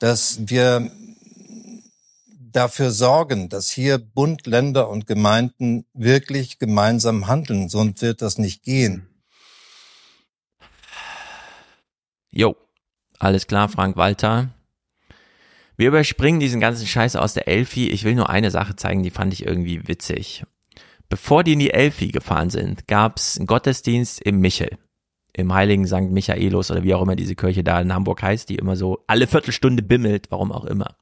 dass 0.00 0.40
wir 0.48 0.90
dafür 2.52 2.90
sorgen, 2.90 3.48
dass 3.48 3.70
hier 3.70 3.98
Bund, 3.98 4.46
Länder 4.46 4.88
und 4.88 5.06
Gemeinden 5.06 5.86
wirklich 5.94 6.58
gemeinsam 6.58 7.26
handeln. 7.26 7.68
Sonst 7.68 8.02
wird 8.02 8.22
das 8.22 8.38
nicht 8.38 8.62
gehen. 8.62 9.08
Jo, 12.30 12.56
alles 13.18 13.46
klar, 13.46 13.68
Frank 13.68 13.96
Walter. 13.96 14.50
Wir 15.76 15.88
überspringen 15.88 16.40
diesen 16.40 16.60
ganzen 16.60 16.86
Scheiß 16.86 17.16
aus 17.16 17.34
der 17.34 17.48
Elfi. 17.48 17.88
Ich 17.90 18.04
will 18.04 18.14
nur 18.14 18.30
eine 18.30 18.50
Sache 18.50 18.76
zeigen, 18.76 19.02
die 19.02 19.10
fand 19.10 19.32
ich 19.32 19.46
irgendwie 19.46 19.88
witzig. 19.88 20.44
Bevor 21.08 21.44
die 21.44 21.52
in 21.52 21.58
die 21.58 21.70
Elfi 21.70 22.08
gefahren 22.08 22.50
sind, 22.50 22.86
gab's 22.86 23.38
einen 23.38 23.46
Gottesdienst 23.46 24.20
im 24.22 24.40
Michel. 24.40 24.78
Im 25.32 25.52
heiligen 25.52 25.86
St. 25.86 26.10
Michaelos 26.10 26.70
oder 26.70 26.82
wie 26.82 26.94
auch 26.94 27.02
immer 27.02 27.16
diese 27.16 27.34
Kirche 27.34 27.64
da 27.64 27.80
in 27.80 27.92
Hamburg 27.92 28.22
heißt, 28.22 28.48
die 28.48 28.56
immer 28.56 28.76
so 28.76 29.04
alle 29.06 29.26
Viertelstunde 29.26 29.82
bimmelt, 29.82 30.30
warum 30.30 30.52
auch 30.52 30.64
immer. 30.64 30.96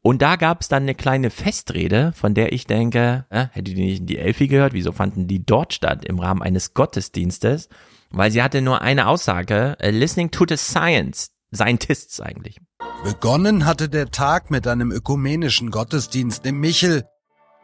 Und 0.00 0.22
da 0.22 0.36
gab 0.36 0.60
es 0.60 0.68
dann 0.68 0.84
eine 0.84 0.94
kleine 0.94 1.30
Festrede, 1.30 2.12
von 2.14 2.34
der 2.34 2.52
ich 2.52 2.66
denke, 2.66 3.26
äh, 3.30 3.46
hätte 3.50 3.74
die 3.74 3.82
nicht 3.82 4.00
in 4.00 4.06
die 4.06 4.18
Elfi 4.18 4.48
gehört? 4.48 4.72
Wieso 4.72 4.92
fanden 4.92 5.26
die 5.26 5.44
dort 5.44 5.72
statt 5.72 6.04
im 6.04 6.18
Rahmen 6.18 6.42
eines 6.42 6.74
Gottesdienstes? 6.74 7.68
Weil 8.10 8.30
sie 8.30 8.42
hatte 8.42 8.62
nur 8.62 8.80
eine 8.80 9.06
Aussage, 9.06 9.76
uh, 9.82 9.90
listening 9.90 10.30
to 10.30 10.44
the 10.48 10.56
science, 10.56 11.30
Scientists 11.54 12.20
eigentlich. 12.20 12.60
Begonnen 13.04 13.66
hatte 13.66 13.88
der 13.88 14.10
Tag 14.10 14.50
mit 14.50 14.66
einem 14.66 14.90
ökumenischen 14.90 15.70
Gottesdienst 15.70 16.46
im 16.46 16.60
Michel 16.60 17.04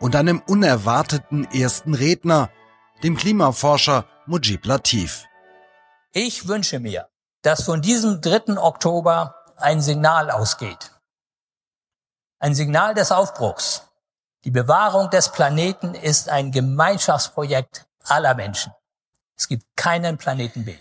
und 0.05 0.16
einem 0.16 0.42
unerwarteten 0.47 1.50
ersten 1.50 1.94
Redner, 1.94 2.50
dem 3.02 3.16
Klimaforscher 3.16 4.05
Mujib 4.26 4.66
Latif. 4.66 5.24
Ich 6.12 6.47
wünsche 6.47 6.78
mir, 6.78 7.08
dass 7.41 7.62
von 7.62 7.81
diesem 7.81 8.20
3. 8.20 8.58
Oktober 8.58 9.34
ein 9.57 9.81
Signal 9.81 10.31
ausgeht. 10.31 10.91
Ein 12.39 12.55
Signal 12.55 12.92
des 12.92 13.12
Aufbruchs. 13.12 13.84
Die 14.44 14.50
Bewahrung 14.50 15.08
des 15.08 15.33
Planeten 15.33 15.94
ist 15.94 16.28
ein 16.28 16.52
Gemeinschaftsprojekt 16.52 17.86
aller 18.02 18.34
Menschen. 18.34 18.73
Es 19.39 19.49
gibt 19.49 19.65
keinen 19.74 20.18
Planeten 20.18 20.66
B. 20.66 20.76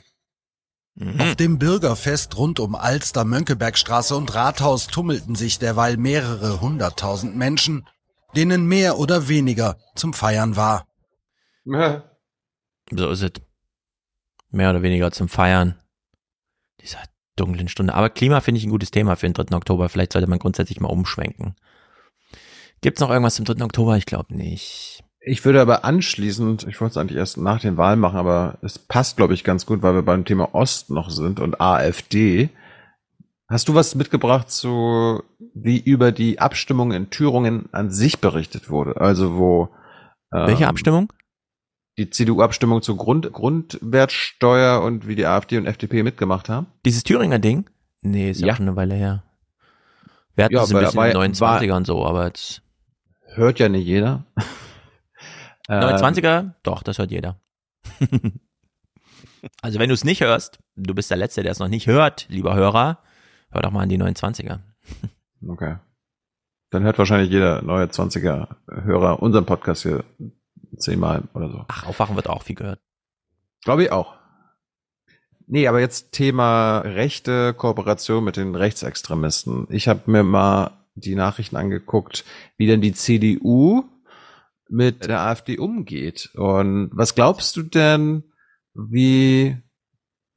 Mhm. 0.95 1.21
Auf 1.21 1.35
dem 1.37 1.59
Bürgerfest 1.59 2.35
rund 2.35 2.59
um 2.59 2.75
Alster, 2.75 3.23
Mönckebergstraße 3.23 4.17
und 4.17 4.35
Rathaus 4.35 4.87
tummelten 4.87 5.35
sich 5.35 5.59
derweil 5.59 5.95
mehrere 5.95 6.59
hunderttausend 6.59 7.37
Menschen, 7.37 7.87
denen 8.35 8.65
mehr 8.65 8.97
oder 8.99 9.27
weniger 9.27 9.77
zum 9.95 10.13
Feiern 10.13 10.55
war. 10.55 10.87
So 12.91 13.09
ist 13.09 13.21
es. 13.21 13.31
Mehr 14.49 14.69
oder 14.69 14.81
weniger 14.81 15.11
zum 15.11 15.29
Feiern. 15.29 15.79
Dieser 16.81 16.99
dunklen 17.35 17.67
Stunde. 17.67 17.93
Aber 17.93 18.09
Klima 18.09 18.41
finde 18.41 18.59
ich 18.59 18.65
ein 18.65 18.71
gutes 18.71 18.91
Thema 18.91 19.15
für 19.15 19.27
den 19.27 19.33
3. 19.33 19.55
Oktober. 19.55 19.89
Vielleicht 19.89 20.13
sollte 20.13 20.29
man 20.29 20.39
grundsätzlich 20.39 20.79
mal 20.79 20.89
umschwenken. 20.89 21.55
Gibt's 22.81 22.99
noch 22.99 23.09
irgendwas 23.09 23.35
zum 23.35 23.45
3. 23.45 23.63
Oktober? 23.63 23.97
Ich 23.97 24.05
glaube 24.05 24.35
nicht. 24.35 25.03
Ich 25.25 25.45
würde 25.45 25.61
aber 25.61 25.85
anschließend, 25.85 26.67
ich 26.67 26.81
wollte 26.81 26.91
es 26.91 26.97
eigentlich 26.97 27.17
erst 27.17 27.37
nach 27.37 27.61
den 27.61 27.77
Wahlen 27.77 27.99
machen, 27.99 28.17
aber 28.17 28.57
es 28.61 28.77
passt, 28.77 29.15
glaube 29.15 29.33
ich, 29.33 29.45
ganz 29.45 29.65
gut, 29.65 29.81
weil 29.81 29.95
wir 29.95 30.01
beim 30.01 30.25
Thema 30.25 30.53
Ost 30.53 30.89
noch 30.89 31.09
sind 31.09 31.39
und 31.39 31.61
AfD. 31.61 32.49
Hast 33.53 33.69
du 33.69 33.75
was 33.75 33.93
mitgebracht 33.93 34.49
zu, 34.49 35.22
wie 35.53 35.77
über 35.77 36.11
die 36.11 36.40
Abstimmung 36.40 36.91
in 36.91 37.11
Thüringen 37.11 37.69
an 37.72 37.91
sich 37.91 38.19
berichtet 38.19 38.72
wurde? 38.72 38.99
Also 38.99 39.35
wo 39.38 39.69
ähm, 40.33 40.48
Welche 40.48 40.67
Abstimmung? 40.67 41.14
Die 41.99 42.09
CDU-Abstimmung 42.09 42.82
zur 42.82 42.98
Grund, 42.98 43.32
Grundwertsteuer 43.32 44.82
und 44.82 45.07
wie 45.07 45.14
die 45.14 45.27
AfD 45.27 45.59
und 45.59 45.67
FDP 45.67 46.01
mitgemacht 46.01 46.49
haben? 46.49 46.65
Dieses 46.83 47.03
Thüringer 47.03 47.38
Ding? 47.38 47.69
Nee, 48.01 48.32
ist 48.32 48.41
ja, 48.41 48.48
ja 48.48 48.56
schon 48.56 48.67
eine 48.67 48.75
Weile 48.75 48.95
her. 48.95 49.23
Wir 50.33 50.45
hatten 50.45 50.56
ja, 50.56 50.64
es 50.64 50.73
ein 50.73 50.82
bisschen 50.82 50.98
war, 50.98 51.09
29er 51.09 51.75
und 51.75 51.85
so, 51.85 52.03
aber 52.03 52.25
jetzt. 52.25 52.64
Hört 53.35 53.59
ja 53.59 53.69
nicht 53.69 53.85
jeder. 53.85 54.25
29er? 55.69 56.40
Ähm, 56.40 56.53
Doch, 56.64 56.82
das 56.82 56.98
hört 56.98 57.11
jeder. 57.11 57.40
also 59.61 59.77
wenn 59.77 59.90
du 59.90 59.93
es 59.93 60.03
nicht 60.03 60.22
hörst, 60.22 60.57
du 60.75 60.95
bist 60.95 61.11
der 61.11 61.17
Letzte, 61.17 61.43
der 61.43 61.51
es 61.51 61.59
noch 61.59 61.67
nicht 61.67 61.85
hört, 61.85 62.25
lieber 62.30 62.56
Hörer, 62.56 62.98
hör 63.53 63.61
doch 63.61 63.72
mal 63.72 63.82
an 63.82 63.90
die 63.90 63.99
29er. 63.99 64.59
okay. 65.48 65.77
Dann 66.69 66.83
hört 66.83 66.98
wahrscheinlich 66.98 67.30
jeder 67.30 67.61
neue 67.61 67.85
20er 67.85 68.56
Hörer 68.67 69.22
unseren 69.22 69.45
Podcast 69.45 69.83
hier 69.83 70.03
zehnmal 70.77 71.23
oder 71.33 71.49
so. 71.49 71.65
Ach, 71.67 71.85
Aufwachen 71.85 72.15
wird 72.15 72.27
auch 72.27 72.43
viel 72.43 72.56
gehört. 72.56 72.80
Glaube 73.64 73.83
ich 73.83 73.91
auch. 73.91 74.15
Nee, 75.45 75.67
aber 75.67 75.80
jetzt 75.80 76.14
Thema 76.14 76.80
rechte 76.80 77.53
Kooperation 77.53 78.23
mit 78.23 78.38
den 78.38 78.56
Rechtsextremisten. 78.56 79.67
Ich 79.69 79.88
habe 79.88 80.09
mir 80.09 80.23
mal 80.23 80.72
die 80.95 81.15
Nachrichten 81.15 81.57
angeguckt, 81.57 82.23
wie 82.57 82.67
denn 82.67 82.82
die 82.82 82.93
CDU 82.93 83.83
mit 84.69 85.06
der 85.06 85.22
AfD 85.22 85.57
umgeht. 85.57 86.32
Und 86.35 86.90
was 86.93 87.15
glaubst 87.15 87.56
du 87.57 87.64
denn, 87.64 88.23
wie 88.73 89.57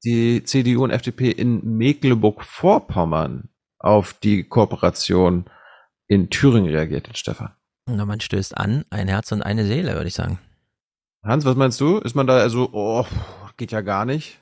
die 0.07 0.45
CDU 0.45 0.85
und 0.85 0.91
FDP 0.91 1.31
in 1.33 1.77
Mecklenburg-Vorpommern 1.77 3.49
auf 3.79 4.15
die 4.15 4.45
Kooperation 4.45 5.47
in 6.07 6.31
Thüringen 6.31 6.73
reagiert 6.73 7.09
hat, 7.09 7.19
Stefan? 7.19 7.51
Na, 7.91 8.07
man 8.07 8.21
stößt 8.21 8.57
an, 8.57 8.85
ein 8.91 9.09
Herz 9.09 9.33
und 9.33 9.43
eine 9.43 9.67
Seele, 9.67 9.95
würde 9.95 10.07
ich 10.07 10.15
sagen. 10.15 10.39
Hans, 11.25 11.45
was 11.45 11.57
meinst 11.57 11.81
du? 11.81 11.99
Ist 11.99 12.15
man 12.15 12.29
da 12.29 12.39
also, 12.39 12.71
oh, 12.73 13.05
geht 13.57 13.73
ja 13.73 13.81
gar 13.81 14.05
nicht? 14.05 14.39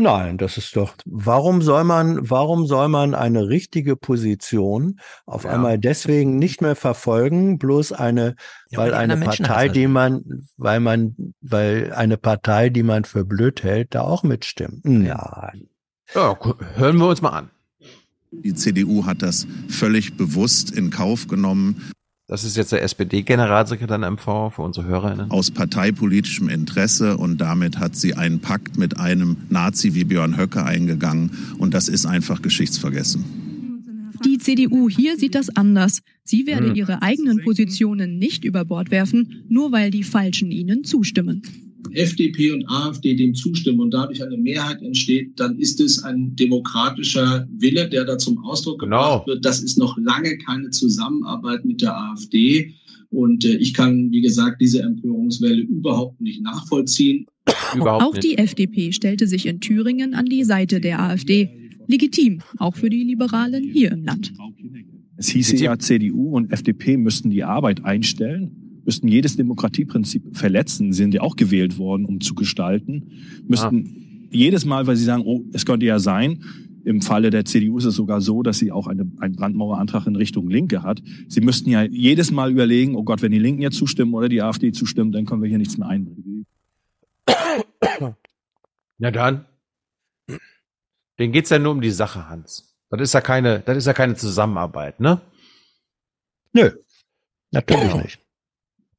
Nein, 0.00 0.38
das 0.38 0.56
ist 0.56 0.76
doch, 0.76 0.94
warum 1.06 1.60
soll 1.60 1.82
man, 1.82 2.30
warum 2.30 2.68
soll 2.68 2.86
man 2.86 3.16
eine 3.16 3.48
richtige 3.48 3.96
Position 3.96 5.00
auf 5.26 5.42
ja. 5.42 5.50
einmal 5.50 5.76
deswegen 5.76 6.38
nicht 6.38 6.62
mehr 6.62 6.76
verfolgen, 6.76 7.58
bloß 7.58 7.90
eine, 7.90 8.36
ja, 8.70 8.78
weil 8.78 8.94
eine 8.94 9.16
Partei, 9.16 9.68
die 9.68 9.88
man, 9.88 10.46
weil 10.56 10.78
man, 10.78 11.34
weil 11.40 11.92
eine 11.92 12.16
Partei, 12.16 12.68
die 12.68 12.84
man 12.84 13.06
für 13.06 13.24
blöd 13.24 13.64
hält, 13.64 13.96
da 13.96 14.02
auch 14.02 14.22
mitstimmt? 14.22 14.84
Nein. 14.84 15.68
Ja, 16.14 16.38
hören 16.76 16.98
wir 16.98 17.08
uns 17.08 17.20
mal 17.20 17.30
an. 17.30 17.50
Die 18.30 18.54
CDU 18.54 19.04
hat 19.04 19.22
das 19.22 19.48
völlig 19.68 20.16
bewusst 20.16 20.70
in 20.70 20.90
Kauf 20.90 21.26
genommen. 21.26 21.90
Das 22.30 22.44
ist 22.44 22.58
jetzt 22.58 22.72
der 22.72 22.82
SPD-Generalsekretär 22.82 23.96
in 23.96 24.02
MV 24.02 24.52
für 24.54 24.60
unsere 24.60 24.86
HörerInnen. 24.86 25.30
Aus 25.30 25.50
parteipolitischem 25.50 26.50
Interesse 26.50 27.16
und 27.16 27.38
damit 27.38 27.78
hat 27.78 27.96
sie 27.96 28.12
einen 28.12 28.40
Pakt 28.40 28.76
mit 28.76 28.98
einem 28.98 29.38
Nazi 29.48 29.94
wie 29.94 30.04
Björn 30.04 30.36
Höcke 30.36 30.62
eingegangen 30.62 31.30
und 31.56 31.72
das 31.72 31.88
ist 31.88 32.04
einfach 32.04 32.42
geschichtsvergessen. 32.42 33.24
Die 34.26 34.36
CDU 34.36 34.90
hier 34.90 35.16
sieht 35.16 35.34
das 35.34 35.48
anders. 35.56 36.02
Sie 36.22 36.46
werde 36.46 36.68
hm. 36.68 36.74
ihre 36.74 37.00
eigenen 37.00 37.42
Positionen 37.42 38.18
nicht 38.18 38.44
über 38.44 38.66
Bord 38.66 38.90
werfen, 38.90 39.46
nur 39.48 39.72
weil 39.72 39.90
die 39.90 40.02
Falschen 40.02 40.50
ihnen 40.50 40.84
zustimmen. 40.84 41.40
FDP 41.92 42.52
und 42.52 42.68
AfD 42.68 43.14
dem 43.14 43.34
zustimmen 43.34 43.80
und 43.80 43.92
dadurch 43.92 44.22
eine 44.22 44.36
Mehrheit 44.36 44.82
entsteht, 44.82 45.38
dann 45.38 45.58
ist 45.58 45.80
es 45.80 46.02
ein 46.02 46.34
demokratischer 46.36 47.48
Wille, 47.56 47.88
der 47.88 48.04
da 48.04 48.18
zum 48.18 48.38
Ausdruck 48.44 48.80
genau. 48.80 48.96
gebracht 48.96 49.26
wird. 49.26 49.44
Das 49.44 49.62
ist 49.62 49.78
noch 49.78 49.96
lange 49.98 50.36
keine 50.38 50.70
Zusammenarbeit 50.70 51.64
mit 51.64 51.80
der 51.80 51.96
AfD. 51.96 52.74
Und 53.10 53.44
äh, 53.44 53.56
ich 53.56 53.74
kann, 53.74 54.10
wie 54.10 54.20
gesagt, 54.20 54.60
diese 54.60 54.82
Empörungswelle 54.82 55.62
überhaupt 55.62 56.20
nicht 56.20 56.42
nachvollziehen. 56.42 57.26
Überhaupt 57.74 58.02
auch 58.02 58.12
nicht. 58.12 58.24
die 58.24 58.38
FDP 58.38 58.92
stellte 58.92 59.26
sich 59.26 59.46
in 59.46 59.60
Thüringen 59.60 60.14
an 60.14 60.26
die 60.26 60.44
Seite 60.44 60.80
der 60.80 61.00
AfD. 61.00 61.70
Legitim, 61.86 62.42
auch 62.58 62.76
für 62.76 62.90
die 62.90 63.02
Liberalen 63.02 63.64
hier 63.64 63.92
im 63.92 64.04
Land. 64.04 64.34
Es 65.16 65.28
hieß 65.28 65.58
ja, 65.58 65.78
CDU 65.78 66.36
und 66.36 66.52
FDP 66.52 66.98
müssten 66.98 67.30
die 67.30 67.44
Arbeit 67.44 67.84
einstellen 67.84 68.57
müssten 68.88 69.06
jedes 69.06 69.36
Demokratieprinzip 69.36 70.34
verletzen, 70.34 70.94
sind 70.94 71.12
ja 71.12 71.20
auch 71.20 71.36
gewählt 71.36 71.76
worden, 71.76 72.06
um 72.06 72.22
zu 72.22 72.34
gestalten, 72.34 73.10
müssten 73.46 73.84
ah. 73.86 74.28
jedes 74.30 74.64
Mal, 74.64 74.86
weil 74.86 74.96
sie 74.96 75.04
sagen, 75.04 75.24
oh, 75.26 75.44
es 75.52 75.66
könnte 75.66 75.84
ja 75.84 75.98
sein, 75.98 76.42
im 76.86 77.02
Falle 77.02 77.28
der 77.28 77.44
CDU 77.44 77.76
ist 77.76 77.84
es 77.84 77.96
sogar 77.96 78.22
so, 78.22 78.42
dass 78.42 78.58
sie 78.58 78.72
auch 78.72 78.86
eine, 78.86 79.06
einen 79.20 79.36
Brandmauerantrag 79.36 80.06
in 80.06 80.16
Richtung 80.16 80.48
Linke 80.48 80.82
hat. 80.82 81.02
Sie 81.28 81.42
müssten 81.42 81.68
ja 81.68 81.82
jedes 81.82 82.30
Mal 82.30 82.50
überlegen, 82.50 82.96
oh 82.96 83.02
Gott, 83.02 83.20
wenn 83.20 83.30
die 83.30 83.38
Linken 83.38 83.60
jetzt 83.60 83.76
zustimmen 83.76 84.14
oder 84.14 84.30
die 84.30 84.40
AfD 84.40 84.72
zustimmen, 84.72 85.12
dann 85.12 85.26
können 85.26 85.42
wir 85.42 85.50
hier 85.50 85.58
nichts 85.58 85.76
mehr 85.76 85.88
einbringen. 85.88 86.46
Ja 89.00 89.12
dann. 89.12 89.44
Den 91.20 91.30
geht's 91.30 91.50
ja 91.50 91.60
nur 91.60 91.70
um 91.70 91.80
die 91.80 91.92
Sache, 91.92 92.28
Hans. 92.28 92.74
Das 92.90 93.00
ist 93.00 93.14
ja 93.14 93.20
keine, 93.20 93.60
das 93.60 93.76
ist 93.76 93.86
ja 93.86 93.92
keine 93.92 94.16
Zusammenarbeit, 94.16 94.98
ne? 94.98 95.20
Nö. 96.52 96.72
Natürlich 97.52 97.94
nicht. 97.94 98.27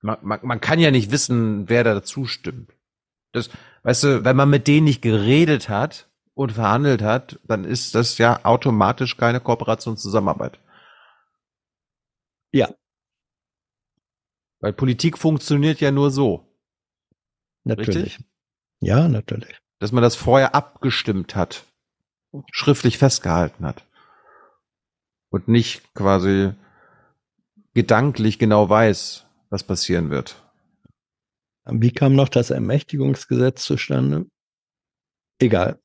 Man, 0.02 0.18
man, 0.22 0.40
man 0.44 0.62
kann 0.62 0.80
ja 0.80 0.92
nicht 0.92 1.12
wissen, 1.12 1.68
wer 1.70 1.84
da 1.84 2.04
zustimmt. 2.04 2.74
Das, 3.32 3.50
weißt 3.84 4.04
du, 4.04 4.26
wenn 4.26 4.36
man 4.36 4.50
mit 4.50 4.68
denen 4.68 4.86
nicht 4.86 5.02
geredet 5.02 5.70
hat 5.70 6.10
und 6.34 6.54
verhandelt 6.54 7.02
hat, 7.02 7.40
dann 7.44 7.66
ist 7.66 7.96
das 7.96 8.18
ja 8.18 8.44
automatisch 8.46 9.18
keine 9.18 9.40
Kooperationszusammenarbeit. 9.40 10.60
Ja. 12.52 12.74
Weil 14.62 14.74
Politik 14.74 15.18
funktioniert 15.18 15.80
ja 15.80 15.92
nur 15.92 16.12
so. 16.12 16.46
Natürlich. 17.64 17.96
Richtig? 17.96 18.26
Ja, 18.82 19.08
natürlich. 19.08 19.60
Dass 19.80 19.92
man 19.92 20.04
das 20.04 20.16
vorher 20.16 20.56
abgestimmt 20.56 21.36
hat, 21.36 21.66
schriftlich 22.52 22.98
festgehalten 22.98 23.66
hat. 23.66 23.86
Und 25.30 25.48
nicht 25.48 25.94
quasi 25.94 26.54
gedanklich 27.74 28.40
genau 28.40 28.70
weiß, 28.70 29.26
was 29.50 29.64
passieren 29.64 30.10
wird. 30.10 30.44
Wie 31.66 31.92
kam 31.92 32.16
noch 32.16 32.30
das 32.30 32.50
Ermächtigungsgesetz 32.50 33.64
zustande? 33.64 34.26
Egal. 35.40 35.80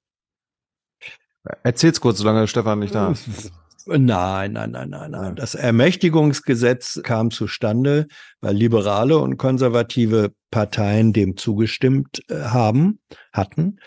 Erzähl's 1.63 2.01
kurz, 2.01 2.19
solange 2.19 2.49
Stefan 2.49 2.79
nicht 2.79 2.95
da 2.95 3.11
ist. 3.11 3.53
Nein, 3.87 4.53
nein, 4.53 4.71
nein, 4.71 4.89
nein, 4.89 5.11
nein. 5.11 5.37
Das 5.37 5.55
Ermächtigungsgesetz 5.55 7.03
kam 7.03 7.31
zustande, 7.31 8.07
weil 8.41 8.57
liberale 8.57 9.19
und 9.19 9.37
konservative 9.37 10.33
Parteien 10.51 11.13
dem 11.13 11.37
zugestimmt 11.37 12.23
äh, 12.31 12.45
haben, 12.45 12.99
hatten. 13.31 13.79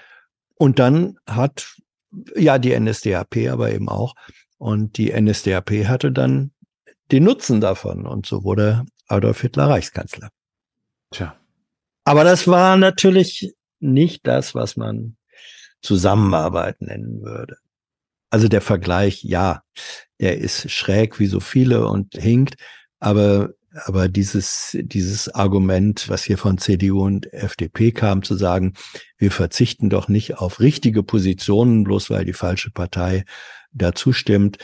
Und 0.53 0.77
dann 0.77 1.17
hat, 1.27 1.77
ja, 2.35 2.59
die 2.59 2.79
NSDAP 2.79 3.49
aber 3.49 3.71
eben 3.71 3.89
auch. 3.89 4.13
Und 4.59 4.97
die 4.99 5.19
NSDAP 5.19 5.71
hatte 5.87 6.11
dann 6.11 6.51
den 7.11 7.23
Nutzen 7.23 7.59
davon. 7.59 8.05
Und 8.05 8.27
so 8.27 8.43
wurde 8.43 8.85
Adolf 9.07 9.41
Hitler 9.41 9.69
Reichskanzler. 9.69 10.29
Tja. 11.11 11.35
Aber 12.03 12.23
das 12.23 12.47
war 12.47 12.77
natürlich 12.77 13.53
nicht 13.79 14.25
das, 14.25 14.55
was 14.55 14.77
man 14.77 15.17
Zusammenarbeit 15.81 16.81
nennen 16.81 17.21
würde. 17.21 17.57
Also 18.29 18.47
der 18.47 18.61
Vergleich, 18.61 19.23
ja, 19.23 19.63
der 20.19 20.37
ist 20.37 20.69
schräg 20.71 21.19
wie 21.19 21.27
so 21.27 21.39
viele 21.39 21.87
und 21.87 22.15
hinkt, 22.15 22.55
aber 22.99 23.53
aber 23.85 24.07
dieses, 24.07 24.75
dieses 24.81 25.29
Argument, 25.29 26.09
was 26.09 26.23
hier 26.23 26.37
von 26.37 26.57
CDU 26.57 27.03
und 27.03 27.31
FDP 27.31 27.91
kam, 27.91 28.23
zu 28.23 28.35
sagen, 28.35 28.73
wir 29.17 29.31
verzichten 29.31 29.89
doch 29.89 30.07
nicht 30.07 30.37
auf 30.37 30.59
richtige 30.59 31.03
Positionen, 31.03 31.83
bloß 31.83 32.09
weil 32.09 32.25
die 32.25 32.33
falsche 32.33 32.71
Partei 32.71 33.25
dazu 33.71 34.13
stimmt, 34.13 34.57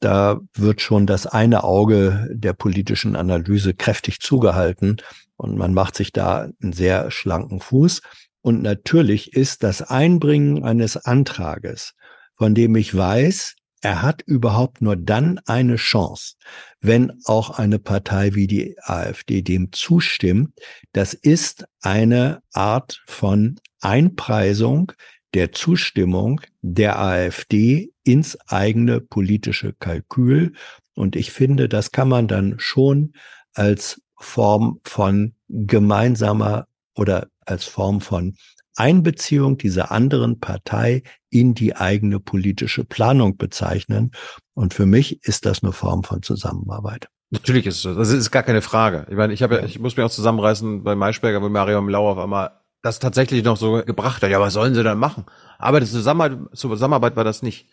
da 0.00 0.40
wird 0.54 0.80
schon 0.80 1.06
das 1.06 1.26
eine 1.26 1.64
Auge 1.64 2.28
der 2.32 2.54
politischen 2.54 3.16
Analyse 3.16 3.74
kräftig 3.74 4.20
zugehalten 4.20 4.96
und 5.36 5.56
man 5.56 5.74
macht 5.74 5.94
sich 5.94 6.12
da 6.12 6.48
einen 6.62 6.72
sehr 6.72 7.10
schlanken 7.10 7.60
Fuß. 7.60 8.00
Und 8.40 8.62
natürlich 8.62 9.34
ist 9.34 9.62
das 9.62 9.82
Einbringen 9.82 10.64
eines 10.64 10.96
Antrages, 10.96 11.94
von 12.36 12.54
dem 12.54 12.76
ich 12.76 12.96
weiß, 12.96 13.56
er 13.80 14.02
hat 14.02 14.22
überhaupt 14.22 14.80
nur 14.80 14.96
dann 14.96 15.38
eine 15.46 15.76
Chance, 15.76 16.34
wenn 16.80 17.12
auch 17.24 17.50
eine 17.50 17.78
Partei 17.78 18.34
wie 18.34 18.46
die 18.46 18.76
AfD 18.82 19.42
dem 19.42 19.70
zustimmt. 19.72 20.50
Das 20.92 21.14
ist 21.14 21.66
eine 21.80 22.42
Art 22.52 23.02
von 23.06 23.60
Einpreisung 23.80 24.92
der 25.34 25.52
Zustimmung 25.52 26.40
der 26.62 26.98
AfD 26.98 27.92
ins 28.08 28.38
eigene 28.48 29.02
politische 29.02 29.74
Kalkül. 29.74 30.54
Und 30.94 31.14
ich 31.14 31.30
finde, 31.30 31.68
das 31.68 31.92
kann 31.92 32.08
man 32.08 32.26
dann 32.26 32.54
schon 32.56 33.12
als 33.52 34.00
Form 34.16 34.80
von 34.84 35.34
gemeinsamer 35.48 36.66
oder 36.94 37.28
als 37.44 37.64
Form 37.66 38.00
von 38.00 38.34
Einbeziehung 38.76 39.58
dieser 39.58 39.90
anderen 39.90 40.40
Partei 40.40 41.02
in 41.28 41.52
die 41.52 41.76
eigene 41.76 42.18
politische 42.18 42.84
Planung 42.84 43.36
bezeichnen. 43.36 44.12
Und 44.54 44.72
für 44.72 44.86
mich 44.86 45.22
ist 45.24 45.44
das 45.44 45.62
eine 45.62 45.72
Form 45.72 46.02
von 46.02 46.22
Zusammenarbeit. 46.22 47.08
Natürlich 47.30 47.66
ist 47.66 47.76
es 47.76 47.82
so. 47.82 47.94
Das 47.94 48.08
ist 48.08 48.30
gar 48.30 48.42
keine 48.42 48.62
Frage. 48.62 49.06
Ich 49.10 49.16
meine, 49.16 49.34
ich 49.34 49.42
habe 49.42 49.56
ja, 49.56 49.64
ich 49.64 49.78
muss 49.78 49.98
mich 49.98 50.06
auch 50.06 50.10
zusammenreißen 50.10 50.82
bei 50.82 50.94
Maischberger, 50.94 51.42
wo 51.42 51.50
Mario 51.50 51.80
Lau 51.80 52.10
auf 52.10 52.18
einmal 52.18 52.52
das 52.80 53.00
tatsächlich 53.00 53.44
noch 53.44 53.58
so 53.58 53.82
gebracht 53.84 54.22
hat. 54.22 54.30
Ja, 54.30 54.40
was 54.40 54.54
sollen 54.54 54.74
sie 54.74 54.82
dann 54.82 54.98
machen? 54.98 55.26
Aber 55.58 55.80
das 55.80 55.90
Zusammenarbeit, 55.90 56.56
Zusammenarbeit 56.56 57.16
war 57.16 57.24
das 57.24 57.42
nicht. 57.42 57.68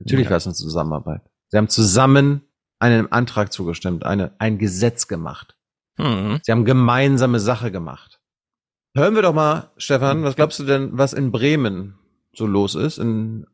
Natürlich 0.00 0.26
ja. 0.26 0.30
war 0.30 0.36
es 0.38 0.46
eine 0.46 0.54
Zusammenarbeit. 0.54 1.22
Sie 1.48 1.56
haben 1.56 1.68
zusammen 1.68 2.42
einem 2.78 3.08
Antrag 3.10 3.52
zugestimmt, 3.52 4.04
eine, 4.04 4.32
ein 4.38 4.58
Gesetz 4.58 5.06
gemacht. 5.06 5.56
Mhm. 5.98 6.40
Sie 6.42 6.50
haben 6.50 6.64
gemeinsame 6.64 7.38
Sache 7.38 7.70
gemacht. 7.70 8.20
Hören 8.94 9.14
wir 9.14 9.22
doch 9.22 9.34
mal, 9.34 9.70
Stefan, 9.76 10.24
was 10.24 10.34
glaubst 10.34 10.58
du 10.58 10.64
denn, 10.64 10.98
was 10.98 11.12
in 11.12 11.30
Bremen 11.30 11.98
so 12.32 12.46
los 12.46 12.74
ist? 12.74 12.98
In 12.98 13.46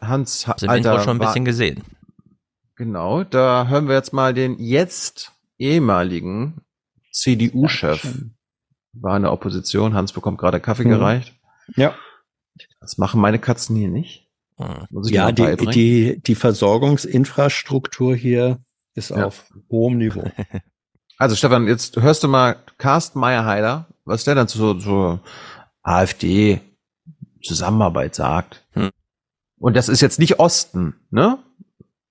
Hans 0.00 0.46
alter 0.46 1.00
schon 1.00 1.16
ein 1.16 1.26
bisschen 1.26 1.44
gesehen. 1.44 1.82
Genau, 2.76 3.24
da 3.24 3.66
hören 3.66 3.88
wir 3.88 3.94
jetzt 3.94 4.12
mal 4.12 4.34
den 4.34 4.58
jetzt 4.58 5.32
ehemaligen 5.58 6.60
CDU-Chef. 7.12 8.06
War 8.92 9.16
in 9.16 9.22
der 9.22 9.32
Opposition. 9.32 9.94
Hans 9.94 10.12
bekommt 10.12 10.38
gerade 10.38 10.60
Kaffee 10.60 10.84
mhm. 10.84 10.90
gereicht. 10.90 11.34
Ja. 11.74 11.94
Das 12.80 12.98
machen 12.98 13.20
meine 13.20 13.38
Katzen 13.38 13.74
hier 13.74 13.88
nicht. 13.88 14.23
Ja, 15.04 15.32
die, 15.32 15.56
die, 15.56 16.20
die 16.22 16.34
Versorgungsinfrastruktur 16.34 18.14
hier 18.14 18.58
ist 18.94 19.10
ja. 19.10 19.26
auf 19.26 19.44
hohem 19.70 19.98
Niveau. 19.98 20.30
Also 21.16 21.36
Stefan, 21.36 21.68
jetzt 21.68 21.96
hörst 21.96 22.24
du 22.24 22.28
mal 22.28 22.56
Carsten 22.76 23.20
Meyer-Heiler, 23.20 23.86
was 24.04 24.24
der 24.24 24.34
dann 24.34 24.48
zur, 24.48 24.80
zur 24.80 25.20
AfD 25.80 26.60
Zusammenarbeit 27.40 28.16
sagt. 28.16 28.66
Hm. 28.72 28.90
Und 29.58 29.76
das 29.76 29.88
ist 29.88 30.00
jetzt 30.00 30.18
nicht 30.18 30.40
Osten, 30.40 30.96
ne? 31.10 31.38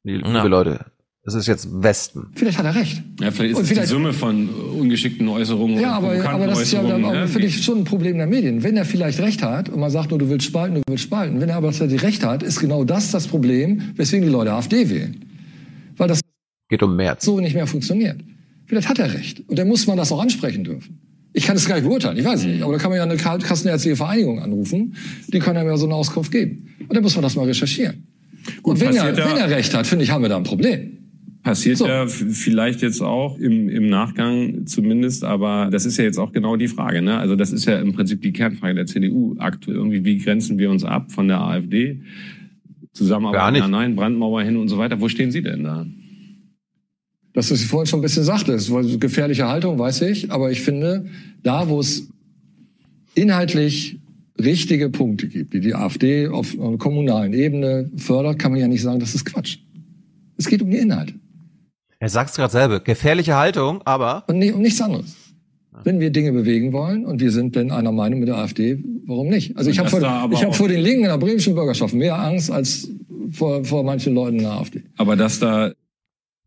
Liebe 0.04 0.30
ja. 0.30 0.44
Leute. 0.44 0.86
Das 1.26 1.36
ist 1.36 1.48
jetzt 1.48 1.70
Westen. 1.72 2.28
Vielleicht 2.36 2.58
hat 2.58 2.66
er 2.66 2.76
recht. 2.76 3.02
Ja, 3.22 3.32
vielleicht 3.32 3.58
ist 3.58 3.72
es 3.72 3.80
die 3.80 3.86
Summe 3.86 4.12
von 4.12 4.50
ungeschickten 4.50 5.30
Äußerungen. 5.30 5.80
Ja, 5.80 5.94
aber, 5.94 6.22
aber 6.28 6.48
das 6.48 6.64
ist 6.64 6.74
ja 6.74 6.84
dann 6.84 7.06
auch, 7.06 7.14
ne? 7.14 7.30
finde 7.30 7.48
ich, 7.48 7.64
schon 7.64 7.80
ein 7.80 7.84
Problem 7.86 8.18
der 8.18 8.28
Medien. 8.28 8.62
Wenn 8.62 8.76
er 8.76 8.84
vielleicht 8.84 9.22
recht 9.22 9.42
hat 9.42 9.70
und 9.70 9.80
man 9.80 9.90
sagt 9.90 10.10
nur, 10.10 10.20
du 10.20 10.28
willst 10.28 10.46
spalten, 10.46 10.76
du 10.76 10.82
willst 10.86 11.06
spalten. 11.06 11.40
Wenn 11.40 11.48
er 11.48 11.56
aber 11.56 11.68
tatsächlich 11.68 12.04
recht 12.04 12.26
hat, 12.26 12.44
ist 12.44 12.60
genau 12.60 12.84
das 12.84 13.12
das 13.12 13.28
Problem, 13.28 13.94
weswegen 13.96 14.26
die 14.26 14.32
Leute 14.32 14.52
AfD 14.52 14.90
wählen. 14.90 15.24
Weil 15.96 16.10
das 16.10 16.20
geht 16.68 16.84
um 16.84 16.98
März. 16.98 17.24
so 17.24 17.40
nicht 17.40 17.56
mehr 17.56 17.68
funktioniert. 17.68 18.20
Vielleicht 18.66 18.90
hat 18.90 19.00
er 19.00 19.14
recht. 19.14 19.44
Und 19.48 19.58
dann 19.58 19.70
muss 19.70 19.88
man 19.88 19.96
das 19.96 20.12
auch 20.12 20.22
ansprechen 20.22 20.66
dürfen. 20.66 21.00
Ich 21.32 21.46
kann 21.46 21.56
es 21.56 21.66
gar 21.66 21.76
nicht 21.76 21.86
beurteilen, 21.88 22.18
ich 22.18 22.26
weiß 22.26 22.42
es 22.42 22.46
nicht. 22.46 22.64
Aber 22.64 22.74
da 22.74 22.80
kann 22.80 22.92
man 22.92 22.98
ja 22.98 23.04
eine 23.04 23.16
kassenärztliche 23.16 23.96
Vereinigung 23.96 24.40
anrufen, 24.40 24.96
die 25.30 25.40
können 25.40 25.66
mir 25.66 25.78
so 25.78 25.86
eine 25.86 25.96
Auskunft 25.96 26.32
geben. 26.32 26.76
Und 26.82 26.94
dann 26.94 27.02
muss 27.02 27.16
man 27.16 27.24
das 27.24 27.36
mal 27.36 27.46
recherchieren. 27.46 28.08
Gut, 28.62 28.74
und 28.76 28.82
wenn 28.82 28.96
er, 28.96 29.16
wenn 29.16 29.38
er 29.38 29.50
recht 29.50 29.74
hat, 29.74 29.88
finde 29.88 30.04
ich, 30.04 30.12
haben 30.12 30.22
wir 30.22 30.30
da 30.30 30.36
ein 30.36 30.44
Problem. 30.44 31.03
Passiert 31.44 31.78
so. 31.78 31.88
ja 31.88 32.08
vielleicht 32.08 32.82
jetzt 32.82 33.02
auch 33.02 33.38
im, 33.38 33.68
im 33.68 33.88
Nachgang 33.88 34.66
zumindest, 34.66 35.26
aber 35.26 35.68
das 35.70 35.86
ist 35.86 35.98
ja 35.98 36.06
jetzt 36.06 36.18
auch 36.18 36.32
genau 36.32 36.56
die 36.56 36.70
Frage. 36.70 37.02
Ne? 37.02 37.18
Also 37.18 37.36
das 37.36 37.52
ist 37.52 37.66
ja 37.66 37.80
im 37.80 37.92
Prinzip 37.92 38.22
die 38.22 38.32
Kernfrage 38.32 38.76
der 38.76 38.86
CDU 38.86 39.36
aktuell. 39.40 39.76
Irgendwie, 39.76 40.06
wie 40.06 40.18
grenzen 40.20 40.58
wir 40.58 40.72
uns 40.72 40.86
ab 40.86 41.12
von 41.12 41.28
der 41.28 41.42
AfD? 41.42 42.00
Zusammenarbeit, 42.94 43.58
ja, 43.58 43.68
nein, 43.68 43.96
Brandmauer 43.96 44.44
hin 44.44 44.56
und 44.56 44.70
so 44.70 44.78
weiter. 44.78 45.02
Wo 45.02 45.10
stehen 45.10 45.32
Sie 45.32 45.42
denn 45.42 45.64
da? 45.64 45.86
Das, 47.34 47.52
was 47.52 47.60
ich 47.60 47.68
vorhin 47.68 47.88
schon 47.88 48.00
ein 48.00 48.04
bisschen 48.04 48.24
sagte, 48.24 48.54
das 48.54 48.72
war 48.72 48.84
gefährliche 48.84 49.48
Haltung, 49.48 49.78
weiß 49.78 50.04
ich. 50.04 50.32
Aber 50.32 50.50
ich 50.50 50.62
finde, 50.62 51.08
da, 51.42 51.68
wo 51.68 51.80
es 51.80 52.08
inhaltlich 53.16 54.00
richtige 54.40 54.90
Punkte 54.90 55.28
gibt, 55.28 55.54
die 55.54 55.60
die 55.60 55.76
AfD 55.76 56.28
auf 56.28 56.56
kommunalen 56.78 57.34
Ebene 57.34 57.90
fördert, 57.98 58.40
kann 58.40 58.52
man 58.52 58.62
ja 58.62 58.68
nicht 58.68 58.82
sagen, 58.82 59.00
das 59.00 59.14
ist 59.14 59.26
Quatsch. 59.26 59.58
Es 60.38 60.48
geht 60.48 60.62
um 60.62 60.70
die 60.70 60.78
Inhalte. 60.78 61.16
Er 62.04 62.10
sagt 62.10 62.32
es 62.32 62.36
gerade 62.36 62.52
selber. 62.52 62.82
Gefährliche 62.82 63.38
Haltung, 63.38 63.82
aber. 63.86 64.26
Und 64.28 64.38
nicht, 64.38 64.54
um 64.54 64.62
nichts 64.62 64.82
anderes. 64.82 65.16
Wenn 65.86 66.02
wir 66.02 66.10
Dinge 66.10 66.34
bewegen 66.34 66.74
wollen 66.74 67.06
und 67.06 67.22
wir 67.22 67.32
sind 67.32 67.56
denn 67.56 67.72
einer 67.72 67.94
Meinung 67.94 68.20
mit 68.20 68.28
der 68.28 68.40
AfD, 68.40 68.84
warum 69.06 69.30
nicht? 69.30 69.56
Also 69.56 69.70
ich 69.70 69.80
habe 69.80 69.90
vor, 69.90 70.02
ich 70.34 70.44
hab 70.44 70.54
vor 70.54 70.68
den 70.68 70.82
Linken 70.82 71.04
in 71.04 71.10
der 71.10 71.18
bremischen 71.18 71.56
Bürgerschaft 71.56 71.94
mehr 71.94 72.20
Angst 72.20 72.52
als 72.52 72.90
vor, 73.32 73.64
vor 73.64 73.86
manchen 73.86 74.14
Leuten 74.16 74.36
in 74.36 74.44
der 74.44 74.52
AfD. 74.52 74.84
Aber 74.98 75.16
dass 75.16 75.40
da 75.40 75.72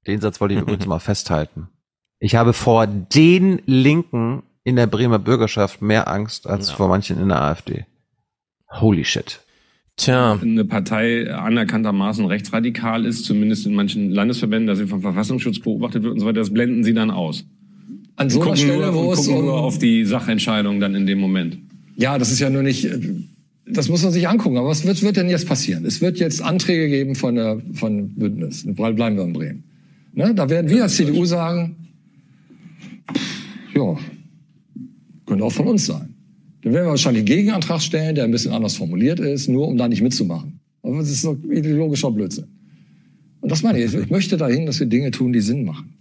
den 0.07 0.21
Satz 0.21 0.43
wollte 0.43 0.57
ich 0.57 0.61
übrigens 0.61 0.85
mal 0.85 0.99
festhalten. 0.99 1.69
Ich 2.19 2.35
habe 2.35 2.53
vor 2.53 2.87
den 2.87 3.63
Linken 3.65 4.43
in 4.63 4.77
der 4.77 4.87
Bremer 4.87 5.19
Bürgerschaft 5.19 5.81
mehr 5.81 6.07
Angst 6.07 6.47
als 6.47 6.69
ja. 6.69 6.77
vor 6.77 6.89
manchen 6.89 7.19
in 7.19 7.29
der 7.29 7.41
AfD. 7.41 7.87
Holy 8.71 9.07
shit. 9.07 9.41
Tja. 9.97 10.39
Eine 10.41 10.65
Partei 10.67 11.33
anerkanntermaßen 11.33 12.27
rechtsradikal 12.27 13.07
ist, 13.07 13.25
zumindest 13.25 13.67
in 13.67 13.75
manchen 13.75 14.11
Landesverbänden, 14.11 14.67
dass 14.67 14.79
sie 14.79 14.87
vom 14.87 15.01
Verfassungsschutz 15.01 15.59
beobachtet 15.59 16.03
wird 16.03 16.13
und 16.13 16.21
so 16.21 16.27
weiter, 16.27 16.41
das 16.41 16.53
blenden 16.53 16.85
sie 16.85 16.93
dann 16.93 17.11
aus. 17.11 17.45
An 18.17 18.29
so 18.29 18.43
einer 18.43 18.57
Stelle, 18.57 18.93
nur, 18.93 18.95
wo 18.95 19.13
es 19.13 19.27
um, 19.27 19.45
nur 19.45 19.55
auf 19.55 19.79
die 19.79 20.05
Sachentscheidung 20.05 20.81
dann 20.81 20.95
in 20.95 21.07
dem 21.07 21.19
Moment. 21.19 21.59
Ja, 21.97 22.19
das 22.19 22.31
ist 22.31 22.41
ja 22.41 22.51
nur 22.51 22.63
nicht, 22.63 22.89
das 23.67 23.89
muss 23.89 24.03
man 24.03 24.13
sich 24.13 24.29
angucken. 24.29 24.59
Aber 24.59 24.69
was 24.69 24.85
wird, 24.87 25.03
wird 25.03 25.17
denn 25.17 25.31
jetzt 25.31 25.49
passieren? 25.49 25.85
Es 25.87 26.01
wird 26.03 26.19
jetzt 26.19 26.43
Anträge 26.43 26.89
geben 26.89 27.15
von 27.15 27.35
der, 27.35 27.61
von 27.73 28.15
Bündnis. 28.15 28.67
Bleiben 28.67 29.17
wir 29.17 29.25
in 29.25 29.33
Bremen. 29.33 29.65
Ne? 30.13 30.35
Da 30.35 30.49
werden 30.49 30.71
wir 30.71 30.83
als 30.83 30.97
CDU 30.97 31.25
sagen, 31.25 31.77
ja, 33.75 33.97
könnte 35.27 35.45
auch 35.45 35.53
von 35.53 35.69
uns 35.69 35.87
sein. 35.87 36.16
Dann 36.67 36.75
werden 36.75 36.87
wir 36.87 36.91
wahrscheinlich 36.91 37.21
einen 37.21 37.27
Gegenantrag 37.27 37.81
stellen, 37.81 38.17
der 38.17 38.25
ein 38.25 38.33
bisschen 38.33 38.53
anders 38.53 38.75
formuliert 38.75 39.21
ist, 39.21 39.47
nur 39.47 39.69
um 39.69 39.77
da 39.77 39.87
nicht 39.87 40.03
mitzumachen. 40.03 40.59
Aber 40.83 40.99
das 40.99 41.11
ist 41.11 41.25
doch 41.25 41.37
ideologischer 41.45 42.11
Blödsinn. 42.11 42.49
Und 43.41 43.53
das 43.53 43.63
meine 43.63 43.81
ich. 43.81 43.95
Ich 43.95 44.11
möchte 44.11 44.37
dahin, 44.37 44.67
dass 44.67 44.81
wir 44.81 44.89
Dinge 44.89 45.13
tun, 45.13 45.33
die 45.33 45.41
Sinn 45.41 45.65
machen. 45.65 45.97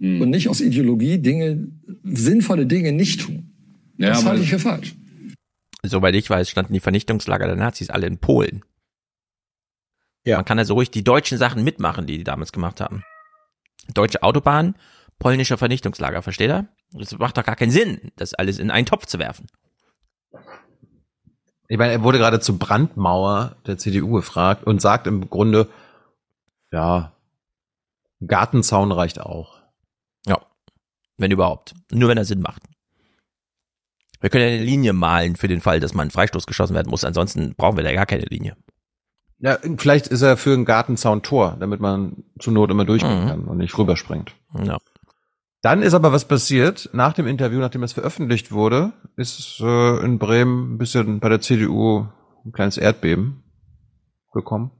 Mhm. 0.00 0.20
Und 0.20 0.30
nicht 0.30 0.48
aus 0.48 0.60
Ideologie 0.60 1.18
Dinge, 1.18 1.68
sinnvolle 2.02 2.66
Dinge 2.66 2.90
nicht 2.90 3.20
tun. 3.20 3.52
Ja, 3.96 4.08
das 4.08 4.24
halte 4.24 4.42
ich 4.42 4.50
für 4.50 4.58
falsch. 4.58 4.96
Soweit 5.84 6.16
ich 6.16 6.28
weiß, 6.28 6.50
standen 6.50 6.72
die 6.72 6.80
Vernichtungslager 6.80 7.46
der 7.46 7.54
Nazis 7.54 7.88
alle 7.88 8.08
in 8.08 8.18
Polen. 8.18 8.64
Ja. 10.26 10.38
Man 10.38 10.44
kann 10.44 10.58
also 10.58 10.74
ruhig 10.74 10.90
die 10.90 11.04
deutschen 11.04 11.38
Sachen 11.38 11.62
mitmachen, 11.62 12.08
die 12.08 12.18
die 12.18 12.24
damals 12.24 12.50
gemacht 12.50 12.80
haben 12.80 13.04
deutsche 13.94 14.22
Autobahn, 14.22 14.74
polnischer 15.18 15.58
Vernichtungslager, 15.58 16.22
versteht 16.22 16.50
er? 16.50 16.68
Das 16.92 17.18
macht 17.18 17.36
doch 17.36 17.44
gar 17.44 17.56
keinen 17.56 17.70
Sinn, 17.70 18.12
das 18.16 18.34
alles 18.34 18.58
in 18.58 18.70
einen 18.70 18.86
Topf 18.86 19.06
zu 19.06 19.18
werfen. 19.18 19.46
Ich 21.68 21.76
meine, 21.76 21.92
er 21.92 22.02
wurde 22.02 22.18
gerade 22.18 22.40
zur 22.40 22.58
Brandmauer 22.58 23.56
der 23.66 23.76
CDU 23.76 24.12
gefragt 24.12 24.64
und 24.64 24.80
sagt 24.80 25.06
im 25.06 25.28
Grunde, 25.28 25.68
ja, 26.72 27.12
Gartenzaun 28.26 28.90
reicht 28.90 29.20
auch. 29.20 29.58
Ja, 30.26 30.40
wenn 31.18 31.30
überhaupt. 31.30 31.74
Nur 31.92 32.08
wenn 32.08 32.18
er 32.18 32.24
Sinn 32.24 32.40
macht. 32.40 32.62
Wir 34.20 34.30
können 34.30 34.44
ja 34.44 34.50
eine 34.50 34.64
Linie 34.64 34.94
malen 34.94 35.36
für 35.36 35.46
den 35.46 35.60
Fall, 35.60 35.78
dass 35.78 35.94
man 35.94 36.04
einen 36.04 36.10
Freistoß 36.10 36.46
geschossen 36.46 36.74
werden 36.74 36.90
muss. 36.90 37.04
Ansonsten 37.04 37.54
brauchen 37.54 37.76
wir 37.76 37.84
da 37.84 37.92
gar 37.92 38.06
keine 38.06 38.24
Linie. 38.24 38.56
Ja, 39.38 39.58
vielleicht 39.76 40.08
ist 40.08 40.22
er 40.22 40.36
für 40.36 40.52
einen 40.52 40.64
Gartenzaun 40.64 41.22
Tor, 41.22 41.56
damit 41.60 41.80
man 41.80 42.24
zur 42.40 42.52
Not 42.52 42.70
immer 42.70 42.84
durchgehen 42.84 43.24
mhm. 43.24 43.28
kann 43.28 43.44
und 43.44 43.58
nicht 43.58 43.76
rüberspringt. 43.78 44.32
Ja. 44.64 44.78
Dann 45.60 45.82
ist 45.82 45.94
aber 45.94 46.12
was 46.12 46.28
passiert. 46.28 46.88
Nach 46.92 47.12
dem 47.12 47.26
Interview, 47.26 47.58
nachdem 47.58 47.82
es 47.82 47.92
veröffentlicht 47.92 48.52
wurde, 48.52 48.92
ist 49.16 49.60
äh, 49.60 50.04
in 50.04 50.18
Bremen 50.18 50.74
ein 50.74 50.78
bisschen 50.78 51.18
bei 51.18 51.28
der 51.28 51.40
CDU 51.40 52.06
ein 52.44 52.52
kleines 52.52 52.78
Erdbeben 52.78 53.42
gekommen. 54.32 54.70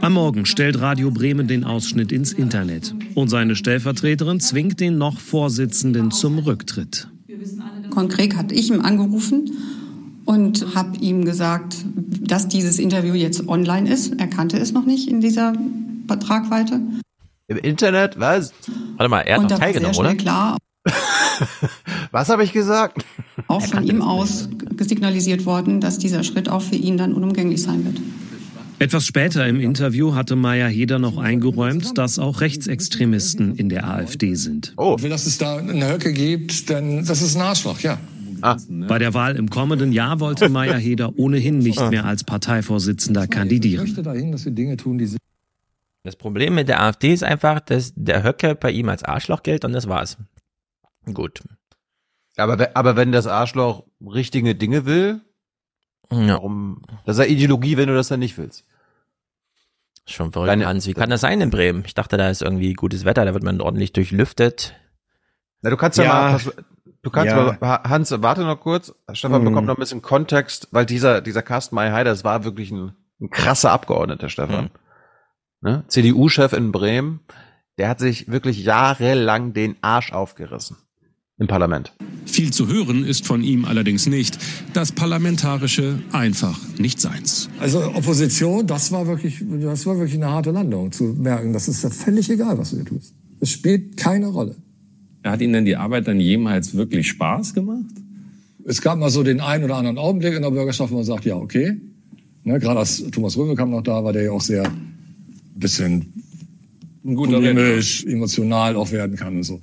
Am 0.00 0.12
Morgen 0.12 0.44
stellt 0.44 0.80
Radio 0.80 1.10
Bremen 1.10 1.46
den 1.46 1.64
Ausschnitt 1.64 2.12
ins 2.12 2.32
Internet 2.32 2.94
und 3.14 3.28
seine 3.28 3.56
Stellvertreterin 3.56 4.40
zwingt 4.40 4.80
den 4.80 4.98
noch 4.98 5.18
Vorsitzenden 5.18 6.10
zum 6.10 6.38
Rücktritt. 6.38 7.08
Konkret 7.90 8.36
hat 8.36 8.52
ich 8.52 8.70
ihm 8.70 8.80
angerufen 8.80 9.50
und 10.24 10.74
habe 10.74 10.98
ihm 10.98 11.24
gesagt, 11.24 11.76
dass 12.20 12.48
dieses 12.48 12.78
Interview 12.78 13.14
jetzt 13.14 13.48
online 13.48 13.90
ist. 13.90 14.20
Er 14.20 14.26
kannte 14.26 14.58
es 14.58 14.72
noch 14.72 14.84
nicht 14.84 15.08
in 15.08 15.20
dieser 15.20 15.54
Tragweite. 16.06 16.80
Im 17.48 17.56
Internet? 17.56 18.20
Was? 18.20 18.52
Warte 18.98 19.08
mal, 19.08 19.20
er 19.22 19.36
hat 19.36 19.50
noch 19.50 19.58
teilgenommen, 19.58 19.96
oder? 19.96 20.14
klar. 20.14 20.58
Was 22.10 22.28
habe 22.28 22.44
ich 22.44 22.52
gesagt? 22.52 23.06
Auch 23.46 23.62
von 23.62 23.84
ihm 23.84 24.02
aus 24.02 24.50
signalisiert 24.78 25.46
worden, 25.46 25.80
dass 25.80 25.98
dieser 25.98 26.24
Schritt 26.24 26.50
auch 26.50 26.60
für 26.60 26.76
ihn 26.76 26.98
dann 26.98 27.14
unumgänglich 27.14 27.62
sein 27.62 27.86
wird. 27.86 28.00
Etwas 28.80 29.06
später 29.06 29.46
im 29.46 29.60
Interview 29.60 30.14
hatte 30.14 30.36
Maya 30.36 30.66
Heder 30.66 30.98
noch 30.98 31.16
eingeräumt, 31.16 31.96
dass 31.96 32.18
auch 32.18 32.42
Rechtsextremisten 32.42 33.56
in 33.56 33.70
der 33.70 33.88
AfD 33.88 34.34
sind. 34.34 34.74
Oh. 34.76 34.96
Wenn 35.00 35.10
es 35.10 35.38
da 35.38 35.56
eine 35.56 35.90
Höcke 35.90 36.12
gibt, 36.12 36.68
dann 36.68 37.04
das 37.04 37.22
ist 37.22 37.34
ein 37.34 37.42
Arschloch, 37.42 37.80
ja. 37.80 37.98
Ah. 38.42 38.56
Bei 38.68 38.98
der 38.98 39.14
Wahl 39.14 39.36
im 39.36 39.48
kommenden 39.48 39.92
Jahr 39.92 40.20
wollte 40.20 40.48
Maya 40.48 40.76
Heder 40.76 41.18
ohnehin 41.18 41.58
nicht 41.58 41.90
mehr 41.90 42.04
als 42.04 42.24
Parteivorsitzender 42.24 43.26
kandidieren. 43.26 43.84
Ich 43.86 43.90
möchte 43.90 44.02
dahin, 44.02 44.32
dass 44.32 44.44
wir 44.44 44.52
Dinge 44.52 44.76
tun, 44.76 44.98
die 44.98 45.06
das 46.04 46.16
Problem 46.16 46.54
mit 46.54 46.68
der 46.68 46.82
AfD 46.82 47.12
ist 47.12 47.24
einfach, 47.24 47.60
dass 47.60 47.92
der 47.94 48.22
Höcke 48.22 48.54
bei 48.54 48.70
ihm 48.70 48.88
als 48.88 49.02
Arschloch 49.02 49.42
gilt 49.42 49.64
und 49.64 49.72
das 49.72 49.88
war's. 49.88 50.16
Gut. 51.12 51.42
Aber, 52.36 52.70
aber 52.74 52.96
wenn 52.96 53.12
das 53.12 53.26
Arschloch 53.26 53.84
richtige 54.00 54.54
Dinge 54.54 54.86
will, 54.86 55.20
ja. 56.10 56.34
warum? 56.34 56.82
Das 57.04 57.18
ist 57.18 57.24
ja 57.24 57.30
Ideologie, 57.30 57.76
wenn 57.76 57.88
du 57.88 57.94
das 57.94 58.08
dann 58.08 58.20
nicht 58.20 58.38
willst. 58.38 58.64
Schon 60.06 60.32
verrückt, 60.32 60.48
Deine, 60.48 60.66
Hans. 60.66 60.86
Wie 60.86 60.94
kann 60.94 61.10
das 61.10 61.20
sein 61.20 61.40
in 61.40 61.50
Bremen? 61.50 61.82
Ich 61.84 61.94
dachte, 61.94 62.16
da 62.16 62.30
ist 62.30 62.40
irgendwie 62.40 62.72
gutes 62.72 63.04
Wetter, 63.04 63.24
da 63.24 63.34
wird 63.34 63.44
man 63.44 63.60
ordentlich 63.60 63.92
durchlüftet. 63.92 64.74
Na, 65.60 65.70
du 65.70 65.76
kannst 65.76 65.98
ja, 65.98 66.04
ja 66.04 66.12
mal, 66.12 66.40
du 67.02 67.10
kannst 67.10 67.34
ja. 67.34 67.56
mal, 67.60 67.82
Hans, 67.82 68.10
warte 68.10 68.42
noch 68.42 68.60
kurz. 68.60 68.94
Stefan 69.12 69.42
hm. 69.42 69.50
bekommt 69.50 69.66
noch 69.66 69.76
ein 69.76 69.80
bisschen 69.80 70.00
Kontext, 70.00 70.68
weil 70.70 70.86
dieser, 70.86 71.20
dieser 71.20 71.42
Carsten 71.42 71.74
May-Heider, 71.74 72.10
das 72.10 72.24
war 72.24 72.44
wirklich 72.44 72.70
ein, 72.70 72.94
ein 73.20 73.28
krasser 73.28 73.72
Abgeordneter, 73.72 74.30
Stefan. 74.30 74.66
Hm. 74.66 74.70
Ne? 75.60 75.84
CDU-Chef 75.88 76.52
in 76.52 76.72
Bremen, 76.72 77.20
der 77.78 77.88
hat 77.88 77.98
sich 77.98 78.28
wirklich 78.28 78.64
jahrelang 78.64 79.52
den 79.52 79.76
Arsch 79.80 80.12
aufgerissen 80.12 80.76
im 81.38 81.46
Parlament. 81.46 81.92
Viel 82.26 82.52
zu 82.52 82.66
hören 82.66 83.04
ist 83.04 83.26
von 83.26 83.42
ihm 83.42 83.64
allerdings 83.64 84.06
nicht. 84.06 84.38
Das 84.74 84.92
Parlamentarische 84.92 86.00
einfach 86.12 86.58
nicht 86.78 87.00
seins. 87.00 87.48
Also 87.60 87.84
Opposition, 87.94 88.66
das 88.66 88.90
war 88.90 89.06
wirklich, 89.06 89.42
das 89.60 89.86
war 89.86 89.96
wirklich 89.98 90.16
eine 90.16 90.30
harte 90.30 90.50
Landung, 90.50 90.92
zu 90.92 91.04
merken, 91.04 91.52
das 91.52 91.68
ist 91.68 91.82
ja 91.82 91.90
völlig 91.90 92.28
egal, 92.30 92.58
was 92.58 92.70
du 92.70 92.76
hier 92.76 92.84
tust. 92.84 93.14
Es 93.40 93.50
spielt 93.50 93.96
keine 93.96 94.26
Rolle. 94.26 94.56
Hat 95.24 95.40
Ihnen 95.40 95.52
denn 95.52 95.64
die 95.64 95.76
Arbeit 95.76 96.08
dann 96.08 96.20
jemals 96.20 96.74
wirklich 96.74 97.08
Spaß 97.08 97.54
gemacht? 97.54 97.84
Es 98.64 98.82
gab 98.82 98.98
mal 98.98 99.10
so 99.10 99.22
den 99.22 99.40
einen 99.40 99.64
oder 99.64 99.76
anderen 99.76 99.98
Augenblick 99.98 100.34
in 100.34 100.42
der 100.42 100.50
Bürgerschaft, 100.50 100.90
wo 100.92 100.96
man 100.96 101.04
sagt, 101.04 101.24
ja, 101.24 101.36
okay. 101.36 101.80
Ne, 102.44 102.58
gerade 102.58 102.80
als 102.80 103.02
Thomas 103.10 103.36
Röwe 103.36 103.54
kam 103.54 103.70
noch 103.70 103.82
da, 103.82 104.02
war 104.04 104.12
der 104.12 104.24
ja 104.24 104.32
auch 104.32 104.40
sehr 104.40 104.70
bisschen 105.58 106.12
polemisch, 107.04 108.04
emotional 108.04 108.76
auch 108.76 108.90
werden 108.90 109.16
kann 109.16 109.36
und 109.36 109.42
so. 109.44 109.60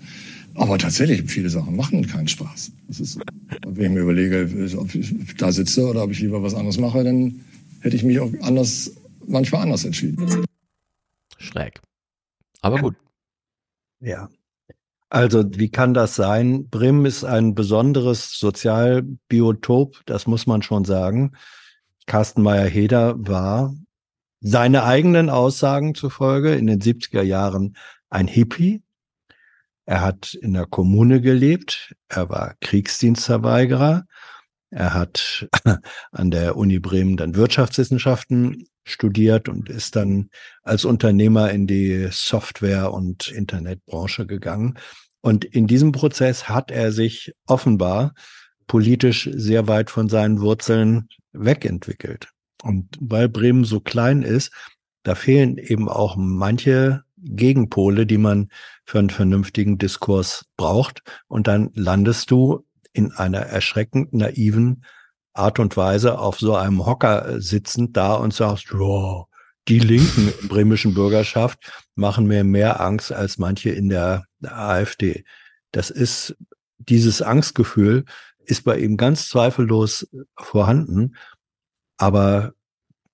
Aber 0.55 0.77
tatsächlich, 0.77 1.29
viele 1.29 1.49
Sachen 1.49 1.75
machen 1.75 2.07
keinen 2.07 2.29
Spaß. 2.29 2.71
Das 2.87 2.99
ist, 2.99 3.19
wenn 3.67 3.85
ich 3.85 3.91
mir 3.91 4.01
überlege, 4.01 4.49
ob 4.77 4.95
ich 4.95 5.13
da 5.37 5.51
sitze 5.51 5.85
oder 5.85 6.03
ob 6.03 6.11
ich 6.11 6.19
lieber 6.19 6.41
was 6.41 6.53
anderes 6.53 6.79
mache, 6.79 7.03
dann 7.03 7.41
hätte 7.81 7.95
ich 7.95 8.03
mich 8.03 8.19
auch 8.19 8.31
anders, 8.41 8.91
manchmal 9.27 9.63
anders 9.63 9.83
entschieden. 9.83 10.45
Schräg. 11.37 11.81
Aber 12.61 12.79
gut. 12.79 12.95
Ja. 13.99 14.29
Also, 15.09 15.43
wie 15.55 15.69
kann 15.69 15.93
das 15.93 16.15
sein? 16.15 16.67
Bremen 16.69 17.05
ist 17.05 17.23
ein 17.23 17.53
besonderes 17.53 18.39
Sozialbiotop, 18.39 20.01
das 20.05 20.25
muss 20.25 20.47
man 20.47 20.61
schon 20.61 20.83
sagen. 20.85 21.33
Carsten 22.05 22.41
Meyer-Heder 22.41 23.15
war 23.17 23.75
seine 24.41 24.83
eigenen 24.83 25.29
Aussagen 25.29 25.95
zufolge 25.95 26.55
in 26.55 26.67
den 26.67 26.81
70er 26.81 27.21
Jahren 27.21 27.75
ein 28.09 28.27
Hippie. 28.27 28.83
Er 29.85 30.01
hat 30.01 30.33
in 30.33 30.53
der 30.53 30.65
Kommune 30.65 31.21
gelebt. 31.21 31.95
Er 32.09 32.29
war 32.29 32.55
Kriegsdienstverweigerer. 32.61 34.05
Er 34.71 34.93
hat 34.93 35.47
an 36.11 36.31
der 36.31 36.57
Uni 36.57 36.79
Bremen 36.79 37.17
dann 37.17 37.35
Wirtschaftswissenschaften 37.35 38.67
studiert 38.83 39.49
und 39.49 39.69
ist 39.69 39.95
dann 39.95 40.29
als 40.63 40.85
Unternehmer 40.85 41.51
in 41.51 41.67
die 41.67 42.07
Software- 42.11 42.93
und 42.93 43.27
Internetbranche 43.29 44.25
gegangen. 44.25 44.77
Und 45.21 45.43
in 45.43 45.65
diesem 45.65 45.91
Prozess 45.91 46.49
hat 46.49 46.71
er 46.71 46.91
sich 46.91 47.33
offenbar 47.47 48.13
politisch 48.67 49.29
sehr 49.33 49.67
weit 49.67 49.89
von 49.89 50.09
seinen 50.09 50.39
Wurzeln 50.39 51.07
wegentwickelt. 51.33 52.29
Und 52.63 52.89
weil 52.99 53.29
Bremen 53.29 53.63
so 53.63 53.79
klein 53.79 54.21
ist, 54.21 54.51
da 55.03 55.15
fehlen 55.15 55.57
eben 55.57 55.87
auch 55.87 56.15
manche 56.17 57.03
Gegenpole, 57.17 58.05
die 58.05 58.17
man 58.17 58.49
für 58.85 58.99
einen 58.99 59.09
vernünftigen 59.09 59.77
Diskurs 59.77 60.45
braucht. 60.57 61.03
Und 61.27 61.47
dann 61.47 61.71
landest 61.73 62.31
du 62.31 62.65
in 62.93 63.11
einer 63.11 63.39
erschreckend 63.39 64.13
naiven 64.13 64.83
Art 65.33 65.59
und 65.59 65.75
Weise 65.75 66.17
auf 66.17 66.39
so 66.39 66.55
einem 66.55 66.85
Hocker 66.85 67.41
sitzend 67.41 67.97
da 67.97 68.15
und 68.15 68.33
sagst, 68.33 68.71
wow, 68.71 69.27
die 69.67 69.79
linken 69.79 70.31
bremischen 70.47 70.93
Bürgerschaft 70.93 71.59
machen 71.95 72.27
mir 72.27 72.43
mehr 72.43 72.79
Angst 72.79 73.11
als 73.11 73.37
manche 73.37 73.71
in 73.71 73.89
der 73.89 74.25
AfD. 74.41 75.25
Das 75.71 75.89
ist, 75.89 76.35
dieses 76.77 77.21
Angstgefühl 77.21 78.05
ist 78.45 78.63
bei 78.63 78.77
ihm 78.77 78.95
ganz 78.95 79.27
zweifellos 79.27 80.07
vorhanden. 80.37 81.15
Aber 81.97 82.53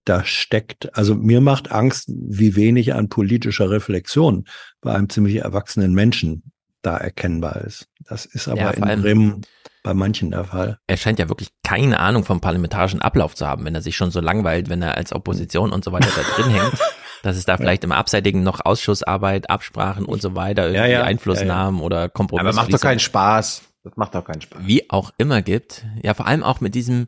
da 0.06 0.26
steckt, 0.26 0.96
also 0.98 1.16
mir 1.16 1.42
macht 1.42 1.72
Angst, 1.72 2.10
wie 2.10 2.56
wenig 2.56 2.94
an 2.94 3.10
politischer 3.10 3.70
Reflexion 3.70 4.46
bei 4.82 4.94
einem 4.94 5.10
ziemlich 5.10 5.38
erwachsenen 5.38 5.94
Menschen 5.94 6.52
da 6.82 6.98
erkennbar 6.98 7.58
ist. 7.62 7.88
Das 8.08 8.26
ist 8.26 8.48
aber 8.48 8.60
ja, 8.60 8.70
in 8.72 9.02
Bremen 9.02 9.42
bei 9.84 9.94
manchen 9.94 10.32
der 10.32 10.46
Fall. 10.46 10.80
Er 10.88 10.98
scheint 10.98 11.20
ja 11.20 11.30
wirklich 11.30 11.50
keine 11.64 12.00
Ahnung 12.00 12.24
vom 12.24 12.42
parlamentarischen 12.42 13.02
Ablauf 13.02 13.36
zu 13.36 13.48
haben, 13.48 13.66
wenn 13.66 13.76
er 13.76 13.82
sich 13.82 13.96
schon 13.96 14.12
so 14.12 14.22
langweilt, 14.22 14.70
wenn 14.70 14.82
er 14.82 14.98
als 14.98 15.14
Opposition 15.14 15.72
und 15.72 15.84
so 15.84 15.92
weiter 15.92 16.10
da 16.16 16.22
drin 16.36 16.52
hängt, 16.52 16.74
dass 17.24 17.38
es 17.38 17.46
da 17.46 17.58
vielleicht 17.58 17.84
im 17.84 17.92
Abseitigen 17.92 18.44
noch 18.44 18.64
Ausschussarbeit, 18.64 19.50
Absprachen 19.50 20.06
und 20.06 20.22
so 20.22 20.36
weiter, 20.36 20.64
irgendwie 20.64 20.92
ja, 20.92 21.00
ja, 21.00 21.04
Einflussnahmen 21.04 21.82
oder 21.82 22.10
Kompromisse. 22.10 22.48
Aber 22.48 22.56
macht 22.56 22.74
doch 22.74 22.82
keinen 22.82 23.00
Spaß. 23.00 23.64
Das 23.84 23.98
macht 23.98 24.14
doch 24.14 24.26
keinen 24.26 24.42
Spaß. 24.42 24.60
Wie 24.64 24.90
auch 24.92 25.12
immer 25.18 25.42
gibt. 25.42 25.86
Ja, 26.04 26.14
vor 26.14 26.28
allem 26.28 26.44
auch 26.44 26.62
mit 26.62 26.76
diesem, 26.76 27.08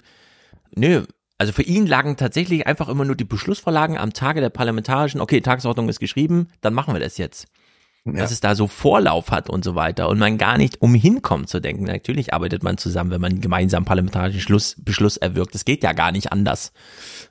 nö, 0.76 1.04
also 1.38 1.52
für 1.52 1.64
ihn 1.64 1.88
lagen 1.88 2.16
tatsächlich 2.18 2.68
einfach 2.68 2.90
immer 2.90 3.06
nur 3.06 3.16
die 3.16 3.24
Beschlussvorlagen 3.24 3.98
am 3.98 4.14
Tage 4.14 4.42
der 4.42 4.50
parlamentarischen, 4.50 5.22
okay, 5.22 5.42
Tagesordnung 5.42 5.90
ist 5.90 6.00
geschrieben, 6.00 6.48
dann 6.62 6.74
machen 6.74 6.94
wir 6.94 7.00
das 7.00 7.18
jetzt. 7.18 7.48
Ja. 8.06 8.14
Dass 8.14 8.32
es 8.32 8.42
da 8.42 8.54
so 8.54 8.68
Vorlauf 8.68 9.32
hat 9.32 9.50
und 9.50 9.64
so 9.64 9.76
weiter 9.76 10.10
und 10.10 10.20
man 10.20 10.38
gar 10.38 10.58
nicht 10.58 10.82
umhin 10.82 11.22
kommt 11.22 11.48
zu 11.48 11.62
denken. 11.62 11.86
Natürlich 11.86 12.34
arbeitet 12.34 12.62
man 12.62 12.78
zusammen, 12.78 13.12
wenn 13.12 13.22
man 13.22 13.40
gemeinsam 13.40 13.86
parlamentarischen 13.86 14.42
Schluss, 14.42 14.76
Beschluss 14.78 15.16
erwirkt. 15.16 15.56
Das 15.56 15.64
geht 15.64 15.84
ja 15.84 15.94
gar 15.94 16.12
nicht 16.12 16.32
anders. 16.32 16.74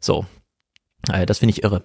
So. 0.01 0.25
Also 1.09 1.27
das 1.27 1.39
finde 1.41 1.53
ich 1.53 1.63
irre. 1.63 1.85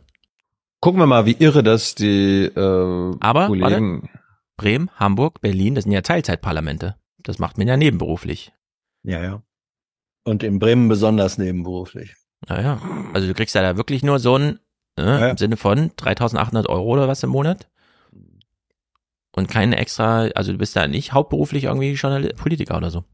Gucken 0.79 1.01
wir 1.01 1.07
mal, 1.07 1.25
wie 1.25 1.35
irre 1.37 1.63
das 1.63 1.95
die 1.95 2.45
äh, 2.45 3.15
Aber, 3.19 3.47
Kollegen. 3.47 4.03
Warte, 4.03 4.19
Bremen, 4.57 4.89
Hamburg, 4.95 5.41
Berlin, 5.41 5.75
das 5.75 5.83
sind 5.83 5.93
ja 5.93 6.01
Teilzeitparlamente. 6.01 6.95
Das 7.23 7.39
macht 7.39 7.57
man 7.57 7.67
ja 7.67 7.77
nebenberuflich. 7.77 8.53
Ja, 9.03 9.21
ja. 9.21 9.41
Und 10.27 10.43
in 10.43 10.59
Bremen 10.59 10.89
besonders 10.89 11.37
nebenberuflich. 11.37 12.13
Naja, 12.49 12.81
also 13.13 13.27
du 13.27 13.33
kriegst 13.33 13.55
ja 13.55 13.61
da 13.61 13.77
wirklich 13.77 14.03
nur 14.03 14.19
so 14.19 14.37
ein, 14.37 14.59
ne, 14.97 15.19
ja. 15.21 15.29
im 15.29 15.37
Sinne 15.37 15.55
von 15.55 15.91
3800 15.95 16.67
Euro 16.67 16.91
oder 16.91 17.07
was 17.07 17.23
im 17.23 17.29
Monat. 17.29 17.69
Und 19.31 19.47
keine 19.47 19.77
extra, 19.77 20.27
also 20.35 20.51
du 20.51 20.57
bist 20.57 20.75
da 20.75 20.85
nicht 20.85 21.13
hauptberuflich 21.13 21.63
irgendwie 21.63 21.93
Journal 21.93 22.27
Politiker 22.35 22.75
oder 22.75 22.91
so. 22.91 23.05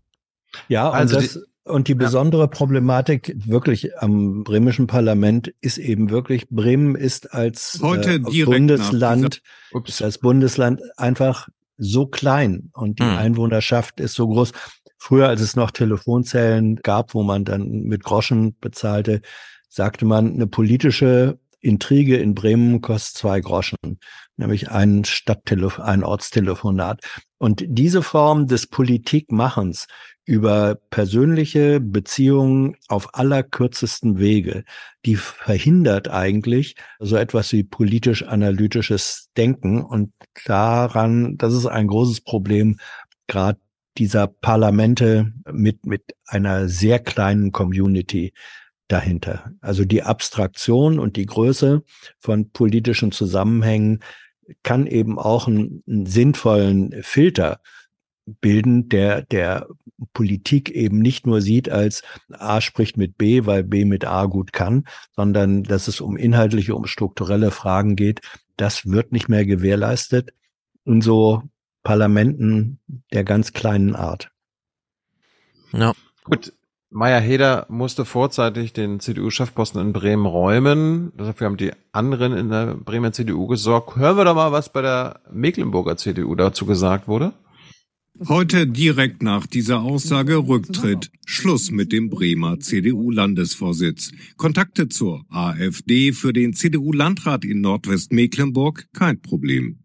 Ja, 0.69 0.89
also 0.89 1.17
und, 1.17 1.23
das, 1.23 1.33
die, 1.33 1.69
und 1.69 1.87
die 1.87 1.93
besondere 1.93 2.43
ja. 2.43 2.47
Problematik 2.47 3.35
wirklich 3.45 3.95
am 3.99 4.43
bremischen 4.43 4.87
Parlament 4.87 5.53
ist 5.61 5.77
eben 5.77 6.09
wirklich, 6.09 6.49
Bremen 6.49 6.95
ist 6.95 7.31
als 7.31 7.79
äh, 7.79 8.17
Bundesland, 8.45 9.43
als 9.99 10.17
Bundesland 10.17 10.81
einfach 10.97 11.47
so 11.77 12.07
klein 12.07 12.71
und 12.73 12.97
die 12.99 13.03
hm. 13.03 13.17
Einwohnerschaft 13.17 13.99
ist 13.99 14.15
so 14.15 14.27
groß. 14.27 14.51
Früher, 15.05 15.27
als 15.27 15.41
es 15.41 15.57
noch 15.57 15.71
Telefonzellen 15.71 16.77
gab, 16.77 17.13
wo 17.13 17.23
man 17.23 17.43
dann 17.43 17.81
mit 17.81 18.05
Groschen 18.05 18.57
bezahlte, 18.61 19.21
sagte 19.67 20.05
man, 20.05 20.31
eine 20.31 20.47
politische 20.47 21.39
Intrige 21.59 22.15
in 22.15 22.33
Bremen 22.33 22.79
kostet 22.79 23.17
zwei 23.17 23.41
Groschen, 23.41 23.99
nämlich 24.37 24.71
ein 24.71 25.03
Stadttelefon, 25.03 25.83
ein 25.83 26.03
Ortstelefonat. 26.05 27.01
Und 27.37 27.65
diese 27.67 28.01
Form 28.01 28.47
des 28.47 28.67
Politikmachens 28.67 29.87
über 30.23 30.75
persönliche 30.89 31.81
Beziehungen 31.81 32.77
auf 32.87 33.13
allerkürzesten 33.13 34.19
Wege, 34.19 34.63
die 35.05 35.17
verhindert 35.17 36.07
eigentlich 36.07 36.77
so 36.99 37.17
etwas 37.17 37.51
wie 37.51 37.65
politisch-analytisches 37.65 39.31
Denken. 39.35 39.83
Und 39.83 40.13
daran, 40.45 41.35
das 41.37 41.53
ist 41.53 41.65
ein 41.65 41.87
großes 41.87 42.21
Problem, 42.21 42.77
gerade 43.27 43.59
dieser 43.97 44.27
Parlamente 44.27 45.33
mit, 45.51 45.85
mit 45.85 46.15
einer 46.25 46.67
sehr 46.67 46.99
kleinen 46.99 47.51
Community 47.51 48.33
dahinter. 48.87 49.51
Also 49.61 49.85
die 49.85 50.03
Abstraktion 50.03 50.99
und 50.99 51.15
die 51.15 51.25
Größe 51.25 51.83
von 52.19 52.51
politischen 52.51 53.11
Zusammenhängen 53.11 53.99
kann 54.63 54.87
eben 54.87 55.17
auch 55.17 55.47
einen, 55.47 55.83
einen 55.87 56.05
sinnvollen 56.05 57.01
Filter 57.01 57.59
bilden, 58.25 58.89
der, 58.89 59.21
der 59.23 59.67
Politik 60.13 60.69
eben 60.71 60.99
nicht 60.99 61.25
nur 61.25 61.41
sieht 61.41 61.69
als 61.69 62.03
A 62.31 62.61
spricht 62.61 62.97
mit 62.97 63.17
B, 63.17 63.45
weil 63.45 63.63
B 63.63 63.85
mit 63.85 64.05
A 64.05 64.25
gut 64.25 64.53
kann, 64.53 64.85
sondern 65.15 65.63
dass 65.63 65.87
es 65.87 66.01
um 66.01 66.17
inhaltliche, 66.17 66.75
um 66.75 66.85
strukturelle 66.85 67.51
Fragen 67.51 67.95
geht. 67.95 68.21
Das 68.57 68.85
wird 68.85 69.11
nicht 69.11 69.29
mehr 69.29 69.45
gewährleistet 69.45 70.33
in 70.85 71.01
so 71.01 71.43
Parlamenten 71.83 72.79
der 73.11 73.23
ganz 73.23 73.53
kleinen 73.53 73.95
Art. 73.95 74.31
Ja. 75.73 75.93
Gut. 76.23 76.53
Meier 76.95 77.19
Heder 77.19 77.65
musste 77.69 78.05
vorzeitig 78.05 78.71
den 78.71 78.99
CDU-Chefposten 78.99 79.81
in 79.81 79.93
Bremen 79.93 80.27
räumen. 80.27 81.11
Dafür 81.17 81.47
haben 81.47 81.57
die 81.57 81.71
anderen 81.91 82.33
in 82.33 82.49
der 82.49 82.75
Bremer 82.75 83.11
CDU 83.11 83.47
gesorgt. 83.47 83.95
Hören 83.95 84.15
wir 84.15 84.25
doch 84.25 84.35
mal, 84.35 84.51
was 84.51 84.71
bei 84.71 84.83
der 84.83 85.21
Mecklenburger 85.31 85.97
CDU 85.97 86.35
dazu 86.35 86.67
gesagt 86.67 87.07
wurde. 87.07 87.33
Heute 88.27 88.67
direkt 88.67 89.23
nach 89.23 89.47
dieser 89.47 89.81
Aussage 89.81 90.37
Rücktritt. 90.47 91.09
Schluss 91.25 91.71
mit 91.71 91.91
dem 91.91 92.11
Bremer 92.11 92.59
CDU-Landesvorsitz. 92.59 94.11
Kontakte 94.37 94.87
zur 94.87 95.25
AfD 95.29 96.13
für 96.13 96.31
den 96.31 96.53
CDU-Landrat 96.53 97.43
in 97.43 97.61
Nordwestmecklenburg 97.61 98.87
kein 98.93 99.19
Problem. 99.19 99.82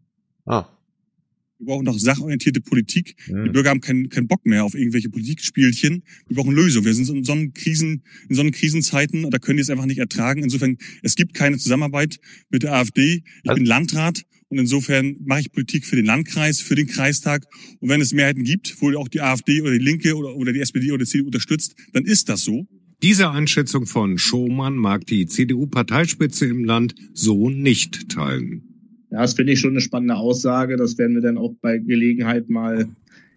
Wir 1.58 1.66
brauchen 1.66 1.86
doch 1.86 1.98
sachorientierte 1.98 2.60
Politik. 2.60 3.16
Mhm. 3.28 3.44
Die 3.44 3.50
Bürger 3.50 3.70
haben 3.70 3.80
keinen 3.80 4.08
keinen 4.08 4.28
Bock 4.28 4.46
mehr 4.46 4.64
auf 4.64 4.74
irgendwelche 4.74 5.10
Politikspielchen. 5.10 6.04
Wir 6.28 6.36
brauchen 6.36 6.54
Lösungen. 6.54 6.86
Wir 6.86 6.94
sind 6.94 7.08
in 7.08 7.24
so 7.24 7.32
einen 7.32 7.52
Krisen, 7.52 8.02
in 8.28 8.36
so 8.36 8.42
einen 8.42 8.52
Krisenzeiten 8.52 9.24
und 9.24 9.34
da 9.34 9.38
können 9.38 9.56
die 9.56 9.62
es 9.62 9.70
einfach 9.70 9.86
nicht 9.86 9.98
ertragen. 9.98 10.42
Insofern, 10.42 10.78
es 11.02 11.16
gibt 11.16 11.34
keine 11.34 11.58
Zusammenarbeit 11.58 12.20
mit 12.50 12.62
der 12.62 12.74
AfD. 12.74 13.24
Ich 13.42 13.52
bin 13.52 13.66
Landrat 13.66 14.22
und 14.48 14.58
insofern 14.58 15.16
mache 15.24 15.40
ich 15.40 15.52
Politik 15.52 15.84
für 15.84 15.96
den 15.96 16.06
Landkreis, 16.06 16.60
für 16.60 16.76
den 16.76 16.86
Kreistag. 16.86 17.44
Und 17.80 17.88
wenn 17.88 18.00
es 18.00 18.12
Mehrheiten 18.12 18.44
gibt, 18.44 18.80
wo 18.80 18.96
auch 18.96 19.08
die 19.08 19.20
AfD 19.20 19.60
oder 19.60 19.72
die 19.72 19.84
Linke 19.84 20.16
oder, 20.16 20.36
oder 20.36 20.52
die 20.52 20.60
SPD 20.60 20.92
oder 20.92 21.04
die 21.04 21.10
CDU 21.10 21.26
unterstützt, 21.26 21.74
dann 21.92 22.04
ist 22.04 22.28
das 22.28 22.42
so. 22.42 22.66
Diese 23.02 23.30
Einschätzung 23.30 23.86
von 23.86 24.18
Schomann 24.18 24.76
mag 24.76 25.06
die 25.06 25.26
CDU-Parteispitze 25.26 26.46
im 26.46 26.64
Land 26.64 26.94
so 27.14 27.48
nicht 27.48 28.08
teilen. 28.08 28.67
Ja, 29.10 29.22
das 29.22 29.34
finde 29.34 29.52
ich 29.52 29.60
schon 29.60 29.70
eine 29.70 29.80
spannende 29.80 30.16
Aussage. 30.16 30.76
Das 30.76 30.98
werden 30.98 31.14
wir 31.14 31.22
dann 31.22 31.38
auch 31.38 31.54
bei 31.60 31.78
Gelegenheit 31.78 32.48
mal 32.48 32.86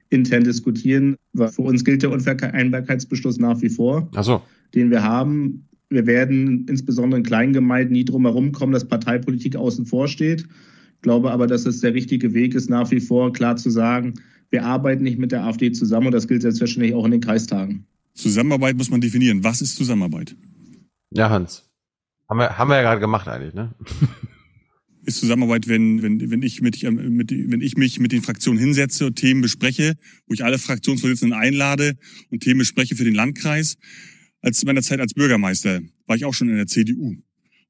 intern 0.09 0.43
diskutieren. 0.43 1.15
Für 1.35 1.61
uns 1.61 1.85
gilt 1.85 2.03
der 2.03 2.11
Unvereinbarkeitsbeschluss 2.11 3.37
nach 3.37 3.61
wie 3.61 3.69
vor, 3.69 4.09
Ach 4.15 4.23
so. 4.23 4.41
den 4.75 4.91
wir 4.91 5.03
haben. 5.03 5.67
Wir 5.89 6.05
werden 6.05 6.65
insbesondere 6.67 7.19
in 7.19 7.25
kleinen 7.25 7.53
Gemeinden 7.53 7.93
nie 7.93 8.05
drum 8.05 8.25
herum 8.25 8.51
kommen, 8.51 8.73
dass 8.73 8.85
Parteipolitik 8.87 9.55
außen 9.55 9.85
vor 9.85 10.07
steht 10.07 10.47
glaube 11.01 11.31
aber, 11.31 11.47
dass 11.47 11.65
es 11.65 11.81
der 11.81 11.93
richtige 11.93 12.33
Weg 12.33 12.55
ist, 12.55 12.69
nach 12.69 12.91
wie 12.91 12.99
vor 12.99 13.33
klar 13.33 13.55
zu 13.55 13.69
sagen, 13.69 14.13
wir 14.49 14.65
arbeiten 14.65 15.03
nicht 15.03 15.17
mit 15.17 15.31
der 15.31 15.43
AfD 15.43 15.71
zusammen 15.71 16.07
und 16.07 16.13
das 16.13 16.27
gilt 16.27 16.41
selbstverständlich 16.41 16.93
auch 16.93 17.05
in 17.05 17.11
den 17.11 17.21
Kreistagen. 17.21 17.85
Zusammenarbeit 18.13 18.77
muss 18.77 18.89
man 18.89 19.01
definieren. 19.01 19.43
Was 19.43 19.61
ist 19.61 19.75
Zusammenarbeit? 19.77 20.35
Ja, 21.11 21.29
Hans. 21.29 21.69
Haben 22.29 22.39
wir, 22.39 22.57
haben 22.57 22.69
wir 22.69 22.75
ja 22.77 22.81
gerade 22.81 23.01
gemacht 23.01 23.27
eigentlich, 23.27 23.53
ne? 23.53 23.73
Ist 25.03 25.19
Zusammenarbeit, 25.19 25.67
wenn, 25.67 26.03
wenn, 26.03 26.29
wenn, 26.29 26.43
ich 26.43 26.61
mit, 26.61 26.83
mit, 26.83 27.31
wenn 27.31 27.61
ich 27.61 27.75
mich 27.75 27.99
mit 27.99 28.11
den 28.11 28.21
Fraktionen 28.21 28.59
hinsetze 28.59 29.07
und 29.07 29.15
Themen 29.15 29.41
bespreche, 29.41 29.95
wo 30.27 30.33
ich 30.33 30.43
alle 30.43 30.59
Fraktionsvorsitzenden 30.59 31.37
einlade 31.37 31.97
und 32.29 32.41
Themen 32.43 32.59
bespreche 32.59 32.95
für 32.95 33.03
den 33.03 33.15
Landkreis. 33.15 33.77
Als 34.41 34.63
meiner 34.63 34.81
Zeit 34.81 34.99
als 34.99 35.13
Bürgermeister 35.13 35.81
war 36.05 36.15
ich 36.15 36.25
auch 36.25 36.33
schon 36.33 36.49
in 36.49 36.55
der 36.55 36.67
CDU. 36.67 37.15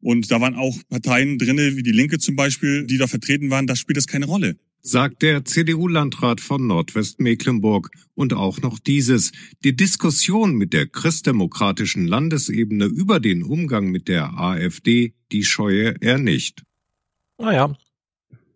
Und 0.02 0.32
da 0.32 0.42
waren 0.42 0.56
auch 0.56 0.78
Parteien 0.90 1.38
drinne, 1.38 1.78
wie 1.78 1.84
die 1.84 1.92
Linke 1.92 2.18
zum 2.18 2.36
Beispiel, 2.36 2.86
die 2.86 2.98
da 2.98 3.08
vertreten 3.08 3.50
waren. 3.50 3.68
Da 3.68 3.76
spielt 3.76 3.98
das 3.98 4.08
keine 4.08 4.26
Rolle. 4.26 4.58
Sagt 4.82 5.22
der 5.22 5.46
CDU-Landrat 5.46 6.42
von 6.42 6.66
Nordwestmecklenburg. 6.66 7.92
Und 8.16 8.34
auch 8.34 8.62
noch 8.62 8.80
dieses. 8.80 9.32
Die 9.64 9.76
Diskussion 9.76 10.56
mit 10.56 10.74
der 10.74 10.88
christdemokratischen 10.88 12.08
Landesebene 12.08 12.86
über 12.86 13.20
den 13.20 13.44
Umgang 13.44 13.92
mit 13.92 14.08
der 14.08 14.40
AfD, 14.40 15.14
die 15.32 15.44
scheue 15.44 15.96
er 16.02 16.18
nicht. 16.18 16.64
Naja. 17.42 17.74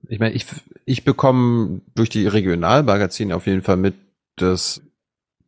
Ich 0.07 0.19
meine, 0.19 0.35
ich, 0.35 0.45
ich 0.85 1.03
bekomme 1.03 1.81
durch 1.95 2.09
die 2.09 2.27
Regionalmagazine 2.27 3.35
auf 3.35 3.47
jeden 3.47 3.63
Fall 3.63 3.77
mit, 3.77 3.95
dass 4.35 4.81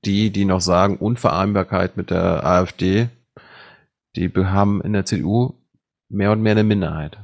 die, 0.06 0.32
die 0.32 0.46
noch 0.46 0.62
sagen, 0.62 0.98
Unvereinbarkeit 0.98 1.98
mit 1.98 2.10
der 2.10 2.44
AfD, 2.44 3.10
die 4.16 4.32
haben 4.36 4.82
in 4.82 4.94
der 4.94 5.06
CDU 5.06 5.54
mehr 6.10 6.32
und 6.32 6.42
mehr 6.42 6.54
eine 6.54 6.64
Minderheit. 6.64 7.20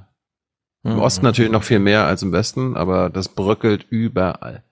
Im 0.83 0.95
mhm. 0.95 0.99
Osten 0.99 1.25
natürlich 1.25 1.51
noch 1.51 1.63
viel 1.63 1.79
mehr 1.79 2.05
als 2.05 2.21
im 2.21 2.31
Westen, 2.31 2.75
aber 2.75 3.09
das 3.09 3.29
bröckelt 3.29 3.85
überall. 3.89 4.63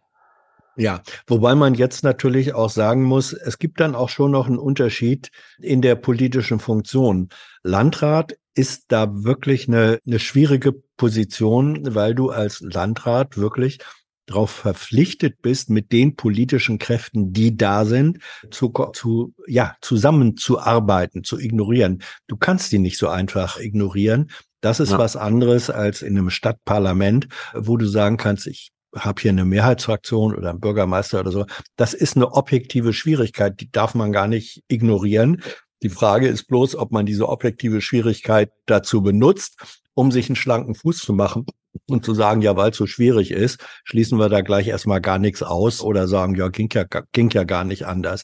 Ja, 0.77 1.01
wobei 1.27 1.55
man 1.55 1.73
jetzt 1.73 2.03
natürlich 2.03 2.53
auch 2.53 2.69
sagen 2.69 3.03
muss, 3.03 3.33
es 3.33 3.59
gibt 3.59 3.79
dann 3.79 3.95
auch 3.95 4.09
schon 4.09 4.31
noch 4.31 4.47
einen 4.47 4.57
Unterschied 4.57 5.31
in 5.59 5.81
der 5.81 5.95
politischen 5.95 6.59
Funktion. 6.59 7.29
Landrat 7.63 8.37
ist 8.53 8.85
da 8.89 9.23
wirklich 9.23 9.67
eine, 9.67 9.99
eine 10.05 10.19
schwierige 10.19 10.73
Position, 11.01 11.95
weil 11.95 12.13
du 12.13 12.29
als 12.29 12.59
Landrat 12.59 13.35
wirklich 13.35 13.79
darauf 14.27 14.51
verpflichtet 14.51 15.41
bist, 15.41 15.71
mit 15.71 15.91
den 15.91 16.15
politischen 16.15 16.77
Kräften, 16.77 17.33
die 17.33 17.57
da 17.57 17.85
sind, 17.85 18.19
zu, 18.51 18.71
zu, 18.93 19.33
ja, 19.47 19.75
zusammenzuarbeiten, 19.81 21.23
zu 21.23 21.39
ignorieren. 21.39 22.03
Du 22.27 22.37
kannst 22.37 22.71
die 22.71 22.77
nicht 22.77 22.99
so 22.99 23.07
einfach 23.07 23.59
ignorieren. 23.59 24.29
Das 24.61 24.79
ist 24.79 24.91
ja. 24.91 24.99
was 24.99 25.15
anderes 25.15 25.71
als 25.71 26.03
in 26.03 26.15
einem 26.15 26.29
Stadtparlament, 26.29 27.27
wo 27.55 27.77
du 27.77 27.87
sagen 27.87 28.17
kannst, 28.17 28.45
ich 28.45 28.69
habe 28.95 29.19
hier 29.23 29.31
eine 29.31 29.43
Mehrheitsfraktion 29.43 30.35
oder 30.35 30.51
einen 30.51 30.59
Bürgermeister 30.59 31.21
oder 31.21 31.31
so. 31.31 31.47
Das 31.77 31.95
ist 31.95 32.15
eine 32.15 32.31
objektive 32.33 32.93
Schwierigkeit, 32.93 33.59
die 33.59 33.71
darf 33.71 33.95
man 33.95 34.11
gar 34.11 34.27
nicht 34.27 34.63
ignorieren. 34.67 35.41
Die 35.83 35.89
Frage 35.89 36.27
ist 36.27 36.45
bloß, 36.45 36.75
ob 36.75 36.91
man 36.91 37.05
diese 37.05 37.27
objektive 37.27 37.81
Schwierigkeit 37.81 38.51
dazu 38.65 39.01
benutzt, 39.01 39.81
um 39.93 40.11
sich 40.11 40.29
einen 40.29 40.35
schlanken 40.35 40.75
Fuß 40.75 40.99
zu 40.99 41.13
machen 41.13 41.45
und 41.87 42.05
zu 42.05 42.13
sagen, 42.13 42.41
ja, 42.41 42.55
weil 42.55 42.71
es 42.71 42.77
so 42.77 42.85
schwierig 42.85 43.31
ist, 43.31 43.59
schließen 43.83 44.19
wir 44.19 44.29
da 44.29 44.41
gleich 44.41 44.67
erstmal 44.67 45.01
gar 45.01 45.19
nichts 45.19 45.43
aus 45.43 45.81
oder 45.81 46.07
sagen, 46.07 46.35
ja, 46.35 46.49
ging 46.49 46.69
ja, 46.71 46.85
ging 47.11 47.29
ja 47.31 47.43
gar 47.43 47.63
nicht 47.63 47.85
anders. 47.85 48.23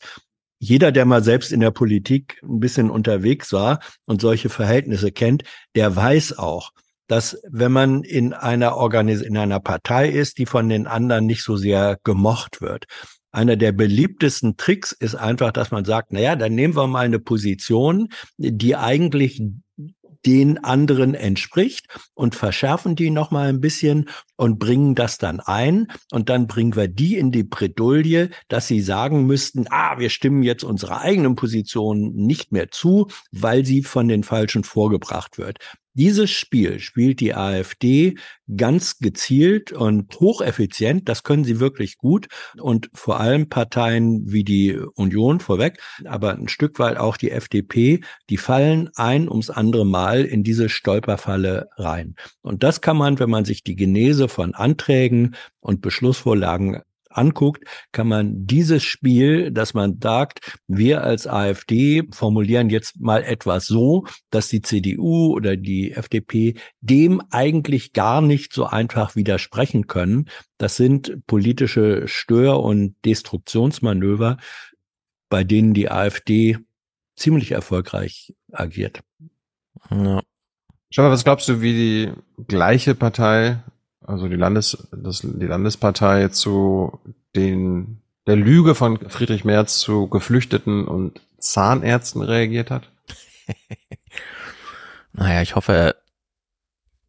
Jeder, 0.59 0.91
der 0.91 1.05
mal 1.05 1.23
selbst 1.23 1.51
in 1.51 1.59
der 1.59 1.71
Politik 1.71 2.39
ein 2.43 2.59
bisschen 2.59 2.89
unterwegs 2.89 3.53
war 3.53 3.79
und 4.05 4.21
solche 4.21 4.49
Verhältnisse 4.49 5.11
kennt, 5.11 5.43
der 5.75 5.95
weiß 5.95 6.37
auch, 6.37 6.71
dass 7.07 7.39
wenn 7.49 7.71
man 7.71 8.03
in 8.03 8.33
einer 8.33 8.75
Organis 8.75 9.21
in 9.21 9.37
einer 9.37 9.59
Partei 9.59 10.09
ist, 10.09 10.37
die 10.39 10.45
von 10.45 10.67
den 10.67 10.87
anderen 10.87 11.25
nicht 11.25 11.43
so 11.43 11.57
sehr 11.57 11.97
gemocht 12.03 12.59
wird, 12.59 12.85
einer 13.37 13.55
der 13.55 13.71
beliebtesten 13.71 14.57
Tricks 14.57 14.91
ist 14.91 15.13
einfach, 15.13 15.51
dass 15.51 15.69
man 15.69 15.85
sagt, 15.85 16.11
na 16.11 16.19
ja, 16.19 16.35
dann 16.35 16.55
nehmen 16.55 16.75
wir 16.75 16.87
mal 16.87 17.05
eine 17.05 17.19
Position, 17.19 18.09
die 18.37 18.75
eigentlich 18.75 19.41
den 20.25 20.57
anderen 20.63 21.13
entspricht 21.13 21.85
und 22.15 22.33
verschärfen 22.33 22.95
die 22.95 23.11
noch 23.11 23.29
mal 23.29 23.47
ein 23.47 23.61
bisschen 23.61 24.09
und 24.35 24.57
bringen 24.57 24.95
das 24.95 25.19
dann 25.19 25.39
ein 25.39 25.87
und 26.11 26.29
dann 26.29 26.47
bringen 26.47 26.75
wir 26.75 26.87
die 26.87 27.15
in 27.15 27.31
die 27.31 27.43
Bredouille, 27.43 28.31
dass 28.47 28.67
sie 28.67 28.81
sagen 28.81 29.27
müssten, 29.27 29.67
ah, 29.69 29.99
wir 29.99 30.09
stimmen 30.09 30.41
jetzt 30.41 30.63
unserer 30.63 31.01
eigenen 31.01 31.35
Position 31.35 32.15
nicht 32.15 32.51
mehr 32.51 32.71
zu, 32.71 33.07
weil 33.31 33.65
sie 33.65 33.83
von 33.83 34.07
den 34.07 34.23
Falschen 34.23 34.63
vorgebracht 34.63 35.37
wird. 35.37 35.59
Dieses 35.97 36.29
Spiel 36.29 36.79
spielt 36.79 37.19
die 37.21 37.33
AfD 37.33 38.15
ganz 38.55 38.99
gezielt 38.99 39.71
und 39.71 40.19
hocheffizient. 40.19 41.09
Das 41.09 41.23
können 41.23 41.43
sie 41.43 41.59
wirklich 41.59 41.97
gut. 41.97 42.27
Und 42.59 42.91
vor 42.93 43.19
allem 43.19 43.49
Parteien 43.49 44.31
wie 44.31 44.43
die 44.43 44.77
Union 44.93 45.39
vorweg, 45.39 45.81
aber 46.05 46.35
ein 46.35 46.49
Stück 46.49 46.77
weit 46.77 46.97
auch 46.97 47.17
die 47.17 47.31
FDP, 47.31 48.01
die 48.29 48.37
fallen 48.37 48.91
ein 48.93 49.27
ums 49.27 49.49
andere 49.49 49.87
Mal 49.87 50.23
in 50.23 50.43
diese 50.43 50.69
Stolperfalle 50.69 51.67
rein. 51.77 52.15
Und 52.43 52.61
das 52.61 52.81
kann 52.81 52.97
man, 52.97 53.17
wenn 53.17 53.31
man 53.31 53.45
sich 53.45 53.63
die 53.63 53.75
Genese 53.75 54.27
von 54.27 54.53
Anträgen 54.53 55.35
und 55.59 55.81
Beschlussvorlagen 55.81 56.81
anguckt, 57.17 57.63
kann 57.91 58.07
man 58.07 58.45
dieses 58.45 58.83
Spiel, 58.83 59.51
dass 59.51 59.73
man 59.73 59.99
sagt, 60.01 60.57
wir 60.67 61.03
als 61.03 61.27
AfD 61.27 62.03
formulieren 62.11 62.69
jetzt 62.69 62.99
mal 62.99 63.23
etwas 63.23 63.65
so, 63.65 64.05
dass 64.29 64.49
die 64.49 64.61
CDU 64.61 65.33
oder 65.33 65.57
die 65.57 65.93
FDP 65.93 66.55
dem 66.81 67.21
eigentlich 67.31 67.93
gar 67.93 68.21
nicht 68.21 68.53
so 68.53 68.65
einfach 68.65 69.15
widersprechen 69.15 69.87
können. 69.87 70.29
Das 70.57 70.75
sind 70.75 71.25
politische 71.27 72.07
Stör- 72.07 72.63
und 72.63 72.95
Destruktionsmanöver, 73.05 74.37
bei 75.29 75.43
denen 75.43 75.73
die 75.73 75.89
AfD 75.91 76.57
ziemlich 77.15 77.51
erfolgreich 77.51 78.33
agiert. 78.51 79.01
Ja. 79.89 80.21
Schau 80.89 81.03
mal, 81.03 81.11
was 81.11 81.25
glaubst 81.25 81.49
du, 81.49 81.61
wie 81.61 81.73
die 81.73 82.43
gleiche 82.47 82.95
Partei, 82.95 83.61
also 84.07 84.29
die 84.29 84.37
Landes, 84.37 84.87
das, 84.91 85.21
die 85.21 85.45
Landespartei 85.45 86.29
zu 86.29 86.99
den, 87.35 88.01
der 88.25 88.37
Lüge 88.37 88.73
von 88.73 88.97
Friedrich 89.09 89.43
Merz 89.43 89.79
zu 89.79 90.07
Geflüchteten 90.07 90.87
und 90.87 91.21
Zahnärzten 91.39 92.21
reagiert 92.21 92.71
hat? 92.71 92.89
naja, 95.13 95.41
ich 95.41 95.55
hoffe, 95.55 95.95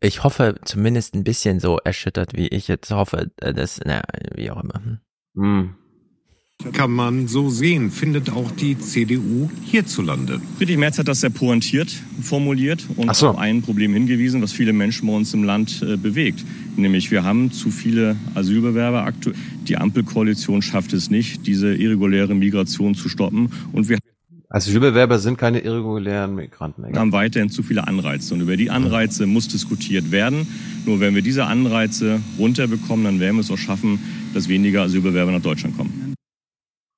ich 0.00 0.24
hoffe 0.24 0.56
zumindest 0.64 1.14
ein 1.14 1.24
bisschen 1.24 1.60
so 1.60 1.78
erschüttert, 1.78 2.34
wie 2.34 2.48
ich 2.48 2.66
jetzt 2.66 2.90
hoffe, 2.90 3.30
äh, 3.36 3.54
dass, 3.54 3.80
na, 3.84 4.02
wie 4.34 4.50
auch 4.50 4.62
immer. 4.62 4.82
Hm. 5.36 5.76
Kann 6.72 6.90
man 6.90 7.28
so 7.28 7.50
sehen, 7.50 7.92
findet 7.92 8.30
auch 8.30 8.50
die 8.50 8.76
CDU 8.76 9.48
hierzulande. 9.64 10.40
Friedrich 10.56 10.76
Merz 10.76 10.98
hat 10.98 11.06
das 11.06 11.20
sehr 11.20 11.30
pointiert 11.30 11.88
formuliert 12.20 12.84
und 12.96 13.14
so. 13.14 13.28
auf 13.28 13.38
ein 13.38 13.62
Problem 13.62 13.94
hingewiesen, 13.94 14.42
was 14.42 14.52
viele 14.52 14.72
Menschen 14.72 15.06
bei 15.06 15.14
uns 15.14 15.32
im 15.34 15.44
Land 15.44 15.82
äh, 15.82 15.96
bewegt. 15.96 16.44
Nämlich 16.76 17.12
wir 17.12 17.22
haben 17.22 17.52
zu 17.52 17.70
viele 17.70 18.16
Asylbewerber 18.34 19.04
aktuell. 19.04 19.36
Die 19.68 19.76
Ampelkoalition 19.76 20.60
schafft 20.60 20.92
es 20.94 21.10
nicht, 21.10 21.46
diese 21.46 21.74
irreguläre 21.74 22.34
Migration 22.34 22.96
zu 22.96 23.08
stoppen. 23.08 23.50
Und 23.72 23.88
wir 23.88 23.98
Asylbewerber 24.48 25.20
sind 25.20 25.38
keine 25.38 25.60
irregulären 25.60 26.34
Migranten. 26.34 26.82
Wir 26.90 26.98
haben 26.98 27.12
weiterhin 27.12 27.50
zu 27.50 27.62
viele 27.62 27.86
Anreize 27.86 28.34
und 28.34 28.40
über 28.40 28.56
die 28.56 28.70
Anreize 28.70 29.26
muss 29.26 29.46
diskutiert 29.46 30.10
werden. 30.10 30.48
Nur 30.86 30.98
wenn 30.98 31.14
wir 31.14 31.22
diese 31.22 31.44
Anreize 31.44 32.18
runterbekommen, 32.36 33.04
dann 33.04 33.20
werden 33.20 33.36
wir 33.36 33.42
es 33.42 33.50
auch 33.50 33.58
schaffen, 33.58 34.00
dass 34.34 34.48
weniger 34.48 34.82
Asylbewerber 34.82 35.30
nach 35.30 35.42
Deutschland 35.42 35.76
kommen. 35.76 36.07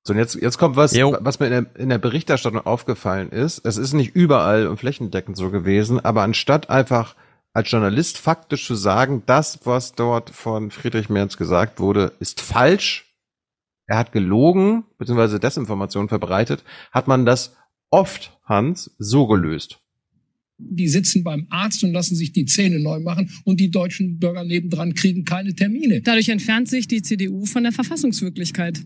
So, 0.03 0.13
und 0.13 0.19
jetzt, 0.19 0.35
jetzt 0.35 0.57
kommt 0.57 0.75
was, 0.75 0.95
jo. 0.95 1.15
was 1.19 1.39
mir 1.39 1.47
in 1.47 1.51
der, 1.51 1.75
in 1.81 1.89
der 1.89 1.99
Berichterstattung 1.99 2.61
aufgefallen 2.61 3.29
ist. 3.29 3.63
Es 3.65 3.77
ist 3.77 3.93
nicht 3.93 4.15
überall 4.15 4.67
und 4.67 4.77
flächendeckend 4.77 5.37
so 5.37 5.51
gewesen, 5.51 5.99
aber 5.99 6.23
anstatt 6.23 6.69
einfach 6.69 7.15
als 7.53 7.69
Journalist 7.69 8.17
faktisch 8.17 8.65
zu 8.65 8.75
sagen, 8.75 9.23
das, 9.25 9.59
was 9.65 9.93
dort 9.93 10.29
von 10.29 10.71
Friedrich 10.71 11.09
Merz 11.09 11.37
gesagt 11.37 11.79
wurde, 11.79 12.13
ist 12.19 12.41
falsch, 12.41 13.13
er 13.85 13.97
hat 13.97 14.11
gelogen, 14.11 14.85
beziehungsweise 14.97 15.39
Desinformation 15.39 16.07
verbreitet, 16.07 16.63
hat 16.91 17.07
man 17.07 17.25
das 17.25 17.55
oft, 17.89 18.37
Hans, 18.45 18.95
so 18.97 19.27
gelöst. 19.27 19.79
Die 20.57 20.87
sitzen 20.87 21.23
beim 21.23 21.47
Arzt 21.49 21.83
und 21.83 21.91
lassen 21.91 22.15
sich 22.15 22.31
die 22.31 22.45
Zähne 22.45 22.79
neu 22.79 22.99
machen 22.99 23.29
und 23.43 23.59
die 23.59 23.69
deutschen 23.69 24.19
Bürger 24.19 24.43
nebendran 24.43 24.93
kriegen 24.93 25.25
keine 25.25 25.53
Termine. 25.55 26.01
Dadurch 26.01 26.29
entfernt 26.29 26.69
sich 26.69 26.87
die 26.87 27.01
CDU 27.01 27.45
von 27.45 27.63
der 27.63 27.71
Verfassungswirklichkeit 27.71 28.81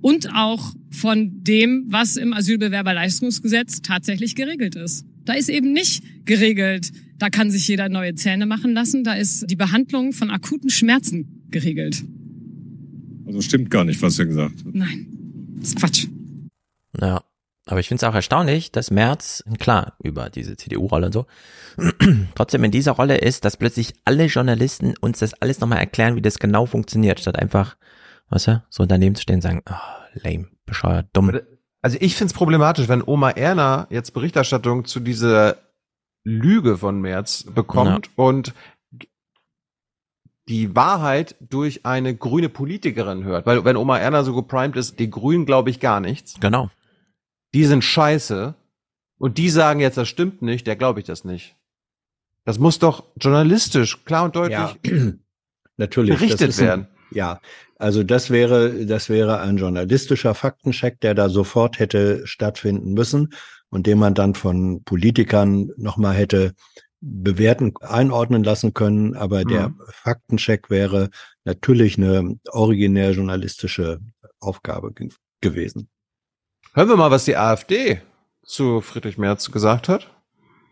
und 0.00 0.34
auch 0.34 0.74
von 0.90 1.42
dem, 1.44 1.86
was 1.88 2.16
im 2.16 2.32
Asylbewerberleistungsgesetz 2.32 3.82
tatsächlich 3.82 4.34
geregelt 4.34 4.76
ist. 4.76 5.04
Da 5.24 5.34
ist 5.34 5.48
eben 5.48 5.72
nicht 5.72 6.02
geregelt, 6.24 6.92
da 7.18 7.30
kann 7.30 7.50
sich 7.50 7.66
jeder 7.68 7.88
neue 7.88 8.14
Zähne 8.14 8.46
machen 8.46 8.72
lassen, 8.72 9.04
da 9.04 9.14
ist 9.14 9.50
die 9.50 9.56
Behandlung 9.56 10.12
von 10.12 10.30
akuten 10.30 10.70
Schmerzen 10.70 11.44
geregelt. 11.50 12.04
Also 13.26 13.42
stimmt 13.42 13.70
gar 13.70 13.84
nicht, 13.84 14.00
was 14.00 14.18
er 14.18 14.26
gesagt 14.26 14.64
hat. 14.64 14.74
Nein, 14.74 15.06
das 15.58 15.68
ist 15.70 15.78
Quatsch. 15.78 16.06
Ja, 16.98 17.22
aber 17.66 17.80
ich 17.80 17.88
finde 17.88 18.02
es 18.02 18.08
auch 18.08 18.14
erstaunlich, 18.14 18.72
dass 18.72 18.90
Merz, 18.90 19.44
klar, 19.58 19.96
über 20.02 20.30
diese 20.30 20.56
CDU-Rolle 20.56 21.06
und 21.06 21.12
so, 21.12 21.26
trotzdem 22.34 22.64
in 22.64 22.70
dieser 22.70 22.92
Rolle 22.92 23.18
ist, 23.18 23.44
dass 23.44 23.58
plötzlich 23.58 23.92
alle 24.06 24.24
Journalisten 24.24 24.94
uns 25.00 25.18
das 25.18 25.34
alles 25.34 25.60
nochmal 25.60 25.78
erklären, 25.78 26.16
wie 26.16 26.22
das 26.22 26.38
genau 26.38 26.64
funktioniert, 26.64 27.20
statt 27.20 27.38
einfach 27.38 27.76
weißt 28.30 28.46
du, 28.48 28.62
so 28.68 28.86
daneben 28.86 29.14
zu 29.14 29.22
stehen 29.22 29.36
und 29.36 29.42
sagen, 29.42 29.62
oh, 29.68 30.18
lame, 30.22 30.48
bescheuert, 30.66 31.06
dumm. 31.12 31.38
Also 31.82 31.96
ich 32.00 32.16
find's 32.16 32.32
problematisch, 32.32 32.88
wenn 32.88 33.02
Oma 33.04 33.30
Erna 33.30 33.86
jetzt 33.90 34.12
Berichterstattung 34.12 34.84
zu 34.84 35.00
dieser 35.00 35.56
Lüge 36.24 36.76
von 36.76 37.00
Merz 37.00 37.44
bekommt 37.44 38.06
ja. 38.06 38.12
und 38.16 38.54
die 40.48 40.74
Wahrheit 40.74 41.36
durch 41.40 41.84
eine 41.84 42.14
grüne 42.14 42.48
Politikerin 42.48 43.24
hört. 43.24 43.46
Weil 43.46 43.64
wenn 43.64 43.76
Oma 43.76 43.98
Erna 43.98 44.24
so 44.24 44.34
geprimed 44.34 44.76
ist, 44.76 44.98
die 44.98 45.10
Grünen 45.10 45.46
glaube 45.46 45.70
ich 45.70 45.78
gar 45.78 46.00
nichts. 46.00 46.34
Genau. 46.40 46.70
Die 47.54 47.64
sind 47.64 47.84
scheiße. 47.84 48.54
Und 49.18 49.36
die 49.36 49.50
sagen 49.50 49.80
jetzt, 49.80 49.98
das 49.98 50.08
stimmt 50.08 50.42
nicht, 50.42 50.66
der 50.66 50.76
glaube 50.76 51.00
ich 51.00 51.06
das 51.06 51.24
nicht. 51.24 51.56
Das 52.44 52.58
muss 52.58 52.78
doch 52.78 53.04
journalistisch 53.20 54.04
klar 54.04 54.24
und 54.24 54.36
deutlich 54.36 54.58
ja, 54.58 54.74
natürlich 55.76 56.18
berichtet 56.18 56.56
werden. 56.58 56.86
Ein, 56.86 56.97
ja, 57.10 57.40
also 57.76 58.02
das 58.02 58.30
wäre, 58.30 58.86
das 58.86 59.08
wäre 59.08 59.40
ein 59.40 59.56
journalistischer 59.56 60.34
Faktencheck, 60.34 61.00
der 61.00 61.14
da 61.14 61.28
sofort 61.28 61.78
hätte 61.78 62.26
stattfinden 62.26 62.92
müssen 62.92 63.32
und 63.70 63.86
den 63.86 63.98
man 63.98 64.14
dann 64.14 64.34
von 64.34 64.82
Politikern 64.84 65.70
nochmal 65.76 66.14
hätte 66.14 66.54
bewerten, 67.00 67.74
einordnen 67.80 68.42
lassen 68.42 68.74
können. 68.74 69.14
Aber 69.16 69.44
mhm. 69.44 69.48
der 69.48 69.74
Faktencheck 69.90 70.70
wäre 70.70 71.10
natürlich 71.44 71.98
eine 71.98 72.38
originär 72.50 73.12
journalistische 73.12 74.00
Aufgabe 74.40 74.92
ge 74.92 75.08
gewesen. 75.40 75.88
Hören 76.74 76.88
wir 76.88 76.96
mal, 76.96 77.12
was 77.12 77.24
die 77.24 77.36
AfD 77.36 78.00
zu 78.42 78.80
Friedrich 78.80 79.18
Merz 79.18 79.52
gesagt 79.52 79.88
hat. 79.88 80.10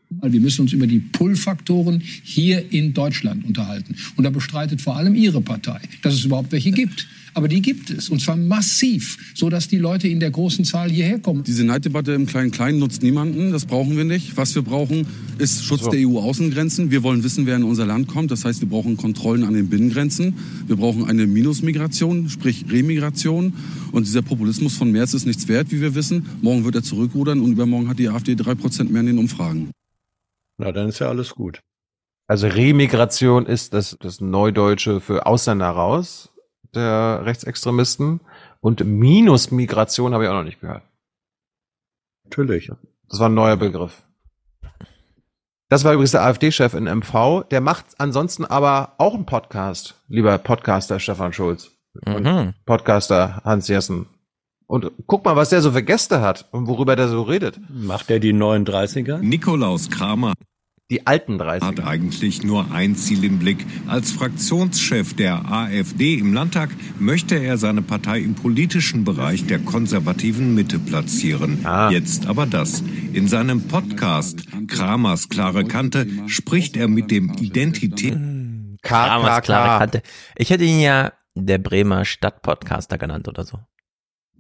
Wir 0.09 0.41
müssen 0.41 0.63
uns 0.63 0.73
über 0.73 0.87
die 0.87 1.01
Pull-Faktoren 1.01 2.01
hier 2.01 2.73
in 2.73 2.95
Deutschland 2.95 3.45
unterhalten. 3.45 3.97
Und 4.17 4.25
da 4.25 4.31
bestreitet 4.31 4.81
vor 4.81 4.97
allem 4.97 5.15
Ihre 5.15 5.41
Partei, 5.41 5.81
dass 6.03 6.15
es 6.15 6.25
überhaupt 6.25 6.53
welche 6.53 6.71
gibt. 6.71 7.07
Aber 7.37 7.49
die 7.49 7.61
gibt 7.61 7.91
es. 7.91 8.09
Und 8.09 8.23
zwar 8.23 8.37
massiv, 8.37 9.19
sodass 9.35 9.69
die 9.69 9.77
Leute 9.77 10.09
in 10.09 10.21
der 10.21 10.31
großen 10.31 10.65
Zahl 10.65 10.91
hierher 10.91 11.19
kommen. 11.19 11.45
Diese 11.45 11.65
Neiddebatte 11.65 12.13
im 12.13 12.25
Kleinen-Kleinen 12.25 12.79
nutzt 12.79 13.03
niemanden. 13.03 13.53
Das 13.53 13.67
brauchen 13.67 13.95
wir 13.95 14.05
nicht. 14.05 14.39
Was 14.39 14.55
wir 14.55 14.63
brauchen, 14.63 15.07
ist 15.37 15.63
Schutz 15.63 15.83
so. 15.83 15.91
der 15.91 16.09
EU-Außengrenzen. 16.09 16.91
Wir 16.91 17.03
wollen 17.03 17.23
wissen, 17.25 17.45
wer 17.45 17.57
in 17.57 17.65
unser 17.65 17.85
Land 17.85 18.09
kommt. 18.09 18.31
Das 18.31 18.47
heißt, 18.47 18.63
wir 18.63 18.69
brauchen 18.71 18.97
Kontrollen 18.97 19.45
an 19.45 19.53
den 19.53 19.69
Binnengrenzen. 19.69 20.33
Wir 20.67 20.77
brauchen 20.77 21.05
eine 21.05 21.27
Minusmigration, 21.27 22.31
sprich 22.31 22.65
Remigration. 22.71 23.53
Und 23.93 24.07
dieser 24.07 24.23
Populismus 24.23 24.75
von 24.75 24.91
März 24.91 25.13
ist 25.13 25.27
nichts 25.27 25.47
wert, 25.47 25.71
wie 25.71 25.83
wir 25.83 25.95
wissen. 25.95 26.25
Morgen 26.41 26.65
wird 26.65 26.77
er 26.77 26.83
zurückrudern 26.85 27.41
und 27.41 27.53
übermorgen 27.53 27.89
hat 27.89 27.99
die 27.99 28.09
AfD 28.09 28.35
drei 28.35 28.55
Prozent 28.55 28.91
mehr 28.91 29.01
in 29.01 29.09
den 29.09 29.19
Umfragen. 29.19 29.69
Na, 30.59 30.73
dann 30.73 30.89
ist 30.89 30.99
ja 30.99 31.09
alles 31.09 31.35
gut. 31.35 31.63
Also 32.29 32.49
Remigration 32.49 33.47
ist 33.47 33.73
das, 33.73 33.97
das 34.01 34.21
Neudeutsche 34.21 35.01
für 35.01 35.27
Ausländer 35.27 35.69
raus, 35.71 36.33
der 36.75 37.23
Rechtsextremisten. 37.25 38.21
Und 38.61 38.85
Minusmigration 38.85 40.13
habe 40.13 40.25
ich 40.25 40.31
auch 40.31 40.35
noch 40.35 40.43
nicht 40.43 40.61
gehört. 40.61 40.83
Natürlich. 42.25 42.73
Das 43.09 43.21
war 43.21 43.29
ein 43.29 43.35
neuer 43.35 43.57
Begriff. 43.57 44.03
Das 45.69 45.85
war 45.85 45.93
übrigens 45.93 46.13
der 46.13 46.23
AfD-Chef 46.23 46.75
in 46.75 46.85
MV. 46.85 47.45
Der 47.51 47.61
macht 47.61 47.87
ansonsten 47.99 48.45
aber 48.45 48.95
auch 48.99 49.15
einen 49.15 49.27
Podcast, 49.27 49.95
lieber 50.09 50.37
Podcaster 50.39 50.99
Stefan 50.99 51.33
Schulz. 51.33 51.71
Mhm. 52.05 52.55
Podcaster 52.65 53.41
Hans 53.45 53.69
Jessen. 53.69 54.07
Und 54.69 54.91
guck 55.07 55.25
mal, 55.25 55.37
was 55.37 55.51
der 55.51 55.63
so 55.63 55.73
für 55.73 55.83
Gäste 55.83 56.21
hat 56.21 56.49
und 56.51 56.67
worüber 56.67 56.97
der 56.97 57.09
so 57.09 57.23
redet. 57.23 57.61
Macht 57.71 58.11
er 58.11 58.19
die 58.19 58.33
39er? 58.33 59.19
Nikolaus 59.19 59.91
Kramer. 59.91 60.33
Die 60.89 61.05
alten 61.05 61.41
30er. 61.41 61.65
Hat 61.65 61.81
eigentlich 61.85 62.45
nur 62.45 62.71
ein 62.71 62.95
Ziel 62.95 63.25
im 63.25 63.41
Blick. 63.41 63.67
Als 63.89 64.13
Fraktionschef 64.13 65.15
der 65.15 65.51
AfD 65.51 66.15
im 66.15 66.33
Landtag 66.33 66.71
möchte 67.01 67.35
er 67.35 67.59
seine 67.59 67.83
Partei 67.83 68.21
im 68.21 68.37
politischen 68.37 69.03
Bereich 69.03 69.47
der 69.47 69.59
konservativen 69.59 70.55
Mitte 70.55 70.79
platzieren. 70.79 71.67
Ah. 71.67 71.91
Jetzt 71.91 72.27
aber 72.27 72.47
das. 72.47 72.85
In 73.13 73.27
seinem 73.27 73.67
Podcast 73.67 74.45
Kramers 74.69 75.29
klare 75.29 75.65
Kante 75.65 76.07
spricht 76.29 76.77
er 76.77 76.87
mit 76.87 77.11
dem 77.11 77.35
Identität. 77.35 78.17
Kramers 78.83 79.43
klare 79.43 79.79
Kante. 79.81 80.03
Ich 80.37 80.51
hätte 80.51 80.65
ihn 80.65 80.79
ja 80.79 81.13
der 81.35 81.59
Bremer 81.59 82.05
Stadtpodcaster 82.05 82.97
genannt 82.97 83.27
oder 83.27 83.45
so. 83.45 83.59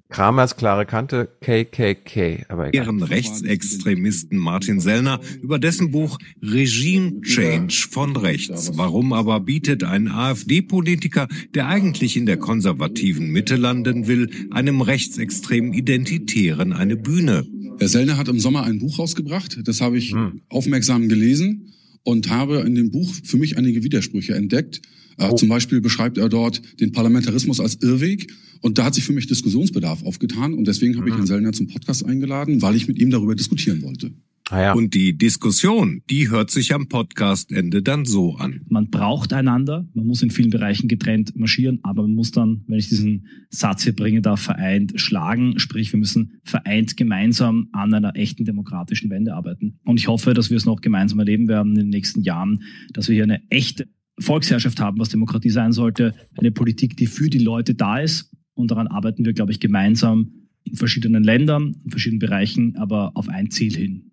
Kramers 0.08 0.56
klare 0.56 0.86
Kante, 0.86 1.28
KKK. 1.40 2.46
Aber 2.48 2.68
egal. 2.68 2.84
Ihren 2.84 3.02
Rechtsextremisten 3.02 4.38
Martin 4.38 4.78
Sellner 4.80 5.20
über 5.42 5.58
dessen 5.58 5.90
Buch 5.90 6.18
Regime 6.40 7.20
Change 7.22 7.88
von 7.90 8.16
rechts. 8.16 8.72
Warum 8.74 9.12
aber 9.12 9.40
bietet 9.40 9.82
ein 9.82 10.08
AfD-Politiker, 10.08 11.26
der 11.54 11.66
eigentlich 11.66 12.16
in 12.16 12.26
der 12.26 12.36
konservativen 12.36 13.30
Mitte 13.30 13.56
landen 13.56 14.06
will, 14.06 14.30
einem 14.50 14.80
rechtsextremen 14.80 15.72
Identitären 15.72 16.72
eine 16.72 16.96
Bühne? 16.96 17.46
Herr 17.78 17.88
Sellner 17.88 18.16
hat 18.16 18.28
im 18.28 18.40
Sommer 18.40 18.62
ein 18.62 18.78
Buch 18.78 18.98
rausgebracht. 18.98 19.58
Das 19.64 19.80
habe 19.80 19.98
ich 19.98 20.12
hm. 20.12 20.40
aufmerksam 20.48 21.08
gelesen 21.08 21.74
und 22.04 22.30
habe 22.30 22.58
in 22.60 22.74
dem 22.74 22.90
Buch 22.90 23.12
für 23.24 23.36
mich 23.36 23.58
einige 23.58 23.82
Widersprüche 23.82 24.34
entdeckt. 24.34 24.80
Äh, 25.18 25.28
oh. 25.30 25.36
Zum 25.36 25.48
Beispiel 25.48 25.80
beschreibt 25.80 26.18
er 26.18 26.28
dort 26.28 26.60
den 26.80 26.92
Parlamentarismus 26.92 27.60
als 27.60 27.76
Irrweg. 27.76 28.32
Und 28.60 28.78
da 28.78 28.84
hat 28.84 28.94
sich 28.94 29.04
für 29.04 29.12
mich 29.12 29.26
Diskussionsbedarf 29.26 30.02
aufgetan. 30.04 30.54
Und 30.54 30.66
deswegen 30.66 30.96
habe 30.96 31.08
ich 31.08 31.14
mhm. 31.14 31.18
Herrn 31.18 31.26
Sellner 31.26 31.52
zum 31.52 31.68
Podcast 31.68 32.04
eingeladen, 32.04 32.62
weil 32.62 32.76
ich 32.76 32.88
mit 32.88 32.98
ihm 32.98 33.10
darüber 33.10 33.34
diskutieren 33.34 33.82
wollte. 33.82 34.12
Ah 34.48 34.62
ja. 34.62 34.72
Und 34.74 34.94
die 34.94 35.18
Diskussion, 35.18 36.02
die 36.08 36.30
hört 36.30 36.52
sich 36.52 36.72
am 36.72 36.86
Podcastende 36.86 37.82
dann 37.82 38.04
so 38.04 38.36
an. 38.36 38.60
Man 38.68 38.90
braucht 38.90 39.32
einander, 39.32 39.88
man 39.92 40.06
muss 40.06 40.22
in 40.22 40.30
vielen 40.30 40.50
Bereichen 40.50 40.86
getrennt 40.86 41.34
marschieren, 41.34 41.80
aber 41.82 42.02
man 42.02 42.14
muss 42.14 42.30
dann, 42.30 42.62
wenn 42.68 42.78
ich 42.78 42.88
diesen 42.88 43.26
Satz 43.50 43.82
hier 43.82 43.94
bringen 43.94 44.22
darf, 44.22 44.40
vereint 44.40 45.00
schlagen. 45.00 45.58
Sprich, 45.58 45.92
wir 45.92 45.98
müssen 45.98 46.40
vereint 46.44 46.96
gemeinsam 46.96 47.70
an 47.72 47.92
einer 47.92 48.14
echten 48.14 48.44
demokratischen 48.44 49.10
Wende 49.10 49.34
arbeiten. 49.34 49.80
Und 49.84 49.98
ich 49.98 50.06
hoffe, 50.06 50.32
dass 50.32 50.48
wir 50.48 50.56
es 50.56 50.64
noch 50.64 50.80
gemeinsam 50.80 51.18
erleben 51.18 51.48
werden 51.48 51.72
in 51.72 51.78
den 51.78 51.88
nächsten 51.88 52.22
Jahren, 52.22 52.62
dass 52.92 53.08
wir 53.08 53.16
hier 53.16 53.24
eine 53.24 53.42
echte 53.50 53.88
Volksherrschaft 54.18 54.80
haben, 54.80 54.98
was 54.98 55.08
Demokratie 55.08 55.50
sein 55.50 55.72
sollte. 55.72 56.14
Eine 56.36 56.50
Politik, 56.50 56.96
die 56.96 57.06
für 57.06 57.28
die 57.28 57.38
Leute 57.38 57.74
da 57.74 57.98
ist. 57.98 58.30
Und 58.54 58.70
daran 58.70 58.86
arbeiten 58.86 59.24
wir, 59.24 59.34
glaube 59.34 59.52
ich, 59.52 59.60
gemeinsam 59.60 60.48
in 60.64 60.76
verschiedenen 60.76 61.22
Ländern, 61.22 61.76
in 61.84 61.90
verschiedenen 61.90 62.18
Bereichen, 62.18 62.76
aber 62.76 63.12
auf 63.14 63.28
ein 63.28 63.50
Ziel 63.50 63.76
hin. 63.76 64.10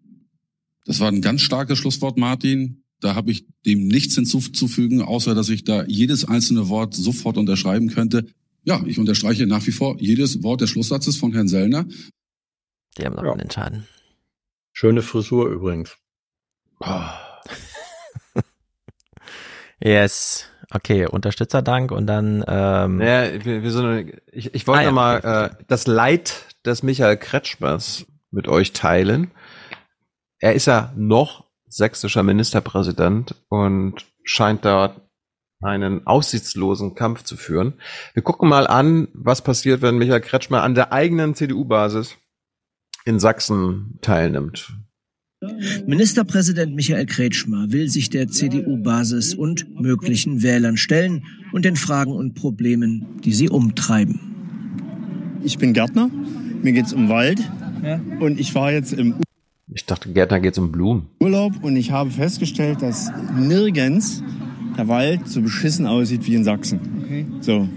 Das 0.85 0.99
war 0.99 1.09
ein 1.09 1.21
ganz 1.21 1.41
starkes 1.41 1.77
Schlusswort, 1.77 2.17
Martin. 2.17 2.83
Da 2.99 3.15
habe 3.15 3.31
ich 3.31 3.45
dem 3.65 3.87
nichts 3.87 4.15
hinzuzufügen, 4.15 5.01
außer 5.01 5.35
dass 5.35 5.49
ich 5.49 5.63
da 5.63 5.85
jedes 5.85 6.25
einzelne 6.25 6.69
Wort 6.69 6.93
sofort 6.93 7.37
unterschreiben 7.37 7.89
könnte. 7.89 8.27
Ja, 8.63 8.83
ich 8.85 8.99
unterstreiche 8.99 9.45
nach 9.45 9.65
wie 9.67 9.71
vor 9.71 9.99
jedes 9.99 10.43
Wort 10.43 10.61
des 10.61 10.69
Schlusssatzes 10.69 11.17
von 11.17 11.33
Herrn 11.33 11.47
Sellner. 11.47 11.85
Die 12.97 13.05
haben 13.05 13.15
noch 13.15 13.23
ja. 13.23 13.33
einen 13.33 13.51
Schaden. 13.51 13.87
Schöne 14.71 15.01
Frisur 15.01 15.49
übrigens. 15.49 15.97
Oh. 16.79 17.01
Yes. 19.83 20.49
Okay, 20.71 21.05
Unterstützerdank 21.05 21.91
und 21.91 22.07
dann. 22.07 22.43
Ähm 22.47 23.01
ja, 23.01 23.45
wir, 23.45 23.63
wir 23.63 23.71
sind, 23.71 24.13
ich, 24.31 24.53
ich 24.55 24.67
wollte 24.67 24.81
ah, 24.81 24.85
ja. 24.85 24.91
mal 24.91 25.17
äh, 25.19 25.63
das 25.67 25.87
Leid 25.87 26.47
des 26.65 26.81
Michael 26.83 27.17
Kretschmers 27.17 28.05
mit 28.31 28.47
euch 28.47 28.73
teilen 28.73 29.31
er 30.43 30.53
ist 30.55 30.65
ja 30.65 30.91
noch 30.97 31.45
sächsischer 31.69 32.21
Ministerpräsident 32.21 33.33
und 33.47 34.05
scheint 34.25 34.65
dort 34.65 34.99
einen 35.61 36.05
aussichtslosen 36.05 36.95
Kampf 36.95 37.23
zu 37.23 37.37
führen. 37.37 37.79
Wir 38.13 38.23
gucken 38.23 38.49
mal 38.49 38.67
an, 38.67 39.07
was 39.13 39.41
passiert, 39.41 39.81
wenn 39.81 39.97
Michael 39.97 40.19
Kretschmer 40.19 40.61
an 40.61 40.75
der 40.75 40.91
eigenen 40.91 41.33
CDU-Basis 41.33 42.17
in 43.05 43.21
Sachsen 43.21 43.99
teilnimmt. 44.01 44.73
Ministerpräsident 45.85 46.75
Michael 46.75 47.05
Kretschmer 47.05 47.71
will 47.71 47.89
sich 47.89 48.09
der 48.09 48.27
CDU-Basis 48.27 49.33
und 49.33 49.79
möglichen 49.79 50.41
Wählern 50.43 50.77
stellen 50.77 51.23
und 51.51 51.65
den 51.65 51.75
Fragen 51.75 52.11
und 52.11 52.33
Problemen, 52.35 53.05
die 53.23 53.33
sie 53.33 53.49
umtreiben. 53.49 54.19
Ich 55.43 55.57
bin 55.57 55.73
Gärtner, 55.73 56.09
mir 56.61 56.73
geht 56.73 56.85
es 56.85 56.93
um 56.93 57.09
Wald 57.09 57.39
ja. 57.83 57.99
und 58.19 58.39
ich 58.39 58.55
war 58.55 58.71
jetzt 58.71 58.93
im 58.93 59.15
ich 59.75 59.85
dachte, 59.85 60.11
Gärtner 60.11 60.39
geht 60.39 60.57
um 60.59 60.71
Blumen. 60.71 61.07
Urlaub 61.19 61.63
und 61.63 61.75
ich 61.75 61.91
habe 61.91 62.11
festgestellt, 62.11 62.83
dass 62.83 63.11
nirgends 63.35 64.21
der 64.77 64.87
Wald 64.87 65.27
so 65.27 65.41
beschissen 65.41 65.87
aussieht 65.87 66.27
wie 66.27 66.35
in 66.35 66.43
Sachsen. 66.43 66.79
Okay. 67.03 67.25
So. 67.41 67.67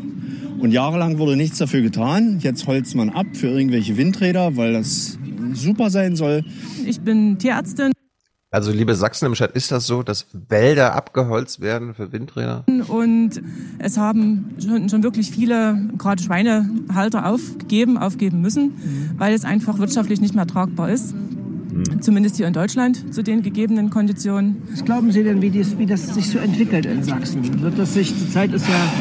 Und 0.58 0.72
jahrelang 0.72 1.18
wurde 1.18 1.36
nichts 1.36 1.58
dafür 1.58 1.82
getan. 1.82 2.38
Jetzt 2.40 2.66
holzt 2.66 2.94
man 2.94 3.10
ab 3.10 3.26
für 3.32 3.48
irgendwelche 3.48 3.96
Windräder, 3.96 4.56
weil 4.56 4.72
das 4.72 5.18
super 5.56 5.90
sein 5.90 6.16
soll. 6.16 6.44
Ich 6.84 7.00
bin 7.00 7.38
Tierärztin. 7.38 7.92
Also 8.52 8.70
liebe 8.70 8.94
Sachsen 8.94 9.26
im 9.26 9.34
Chat, 9.34 9.52
ist 9.52 9.72
das 9.72 9.86
so, 9.86 10.02
dass 10.02 10.26
Wälder 10.48 10.94
abgeholzt 10.94 11.60
werden 11.60 11.94
für 11.94 12.12
Windräder? 12.12 12.64
Und 12.88 13.42
es 13.78 13.98
haben 13.98 14.54
schon, 14.64 14.88
schon 14.88 15.02
wirklich 15.02 15.30
viele, 15.30 15.90
gerade 15.98 16.22
Schweinehalter, 16.22 17.26
aufgegeben, 17.26 17.98
aufgeben 17.98 18.40
müssen, 18.40 18.66
mhm. 18.66 19.10
weil 19.18 19.34
es 19.34 19.44
einfach 19.44 19.78
wirtschaftlich 19.78 20.20
nicht 20.20 20.34
mehr 20.34 20.46
tragbar 20.46 20.90
ist. 20.90 21.12
Mhm. 21.14 22.00
Zumindest 22.00 22.36
hier 22.36 22.46
in 22.46 22.52
Deutschland 22.52 23.12
zu 23.12 23.22
den 23.22 23.42
gegebenen 23.42 23.90
Konditionen. 23.90 24.62
Was 24.70 24.84
glauben 24.84 25.10
Sie 25.12 25.22
denn, 25.24 25.42
wie, 25.42 25.50
dies, 25.50 25.76
wie 25.76 25.86
das 25.86 26.14
sich 26.14 26.30
so 26.30 26.38
entwickelt 26.38 26.86
in 26.86 27.02
Sachsen? 27.02 27.60
Wird 27.60 27.78
das 27.78 27.94
sich, 27.94 28.14
die 28.16 28.30
Zeit 28.30 28.52
ist 28.52 28.66
ja... 28.68 28.92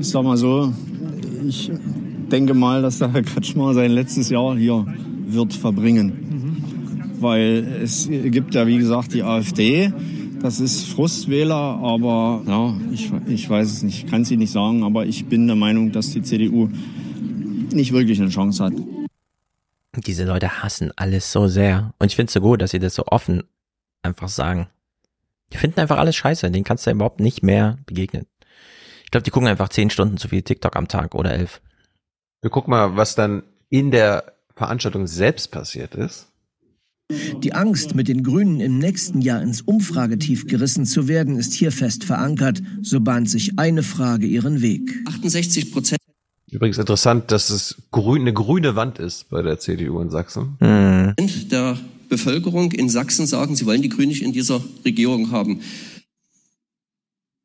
Ich 0.00 0.08
sag 0.08 0.24
mal 0.24 0.36
so, 0.36 0.72
ich 1.46 1.70
denke 2.32 2.54
mal, 2.54 2.82
dass 2.82 2.98
der 2.98 3.12
Herr 3.12 3.22
Kretschmer 3.22 3.74
sein 3.74 3.90
letztes 3.90 4.30
Jahr 4.30 4.56
hier 4.56 4.86
wird 5.32 5.54
verbringen. 5.54 6.06
Mhm. 6.06 7.20
Weil 7.20 7.80
es 7.82 8.08
gibt 8.08 8.54
ja, 8.54 8.66
wie 8.66 8.78
gesagt, 8.78 9.12
die 9.12 9.22
AfD. 9.22 9.92
Das 10.40 10.58
ist 10.58 10.86
Frustwähler, 10.86 11.54
aber 11.54 12.42
ja, 12.46 12.74
ich, 12.92 13.12
ich 13.26 13.50
weiß 13.50 13.70
es 13.70 13.82
nicht, 13.82 14.04
ich 14.04 14.10
kann 14.10 14.22
es 14.22 14.30
Ihnen 14.30 14.40
nicht 14.40 14.52
sagen, 14.52 14.84
aber 14.84 15.04
ich 15.04 15.26
bin 15.26 15.46
der 15.46 15.56
Meinung, 15.56 15.92
dass 15.92 16.12
die 16.12 16.22
CDU 16.22 16.70
nicht 17.72 17.92
wirklich 17.92 18.20
eine 18.20 18.30
Chance 18.30 18.64
hat. 18.64 18.72
Diese 19.96 20.24
Leute 20.24 20.62
hassen 20.62 20.92
alles 20.96 21.30
so 21.30 21.48
sehr. 21.48 21.92
Und 21.98 22.06
ich 22.06 22.16
finde 22.16 22.28
es 22.28 22.34
so 22.34 22.40
gut, 22.40 22.62
dass 22.62 22.70
sie 22.70 22.78
das 22.78 22.94
so 22.94 23.04
offen 23.06 23.42
einfach 24.02 24.28
sagen. 24.28 24.68
Die 25.52 25.58
finden 25.58 25.80
einfach 25.80 25.98
alles 25.98 26.16
scheiße. 26.16 26.50
Denen 26.50 26.64
kannst 26.64 26.86
du 26.86 26.90
überhaupt 26.90 27.20
nicht 27.20 27.42
mehr 27.42 27.78
begegnen. 27.86 28.26
Ich 29.04 29.10
glaube, 29.10 29.24
die 29.24 29.30
gucken 29.30 29.48
einfach 29.48 29.68
zehn 29.68 29.90
Stunden 29.90 30.16
zu 30.16 30.28
viel 30.28 30.42
TikTok 30.42 30.76
am 30.76 30.86
Tag 30.88 31.14
oder 31.14 31.32
elf. 31.32 31.60
Wir 32.40 32.50
gucken 32.50 32.70
mal, 32.70 32.96
was 32.96 33.14
dann 33.14 33.42
in 33.68 33.90
der 33.90 34.32
Veranstaltung 34.60 35.06
selbst 35.06 35.50
passiert 35.52 35.94
ist. 35.94 36.26
Die 37.42 37.54
Angst, 37.54 37.94
mit 37.94 38.08
den 38.08 38.22
Grünen 38.22 38.60
im 38.60 38.76
nächsten 38.76 39.22
Jahr 39.22 39.40
ins 39.40 39.62
Umfragetief 39.62 40.46
gerissen 40.46 40.84
zu 40.84 41.08
werden, 41.08 41.38
ist 41.38 41.54
hier 41.54 41.72
fest 41.72 42.04
verankert. 42.04 42.60
So 42.82 43.00
bahnt 43.00 43.30
sich 43.30 43.58
eine 43.58 43.82
Frage 43.82 44.26
ihren 44.26 44.60
Weg. 44.60 45.02
68 45.06 45.72
Prozent 45.72 45.98
Übrigens 46.50 46.76
interessant, 46.76 47.30
dass 47.30 47.48
es 47.48 47.76
grün, 47.90 48.22
eine 48.22 48.34
grüne 48.34 48.76
Wand 48.76 48.98
ist 48.98 49.30
bei 49.30 49.40
der 49.40 49.58
CDU 49.58 49.98
in 50.02 50.10
Sachsen. 50.10 50.58
Mhm. 50.60 51.14
Der 51.48 51.78
Bevölkerung 52.10 52.72
in 52.72 52.90
Sachsen 52.90 53.26
sagen, 53.26 53.56
sie 53.56 53.64
wollen 53.64 53.80
die 53.80 53.88
Grünen 53.88 54.08
nicht 54.08 54.22
in 54.22 54.32
dieser 54.32 54.62
Regierung 54.84 55.30
haben. 55.30 55.62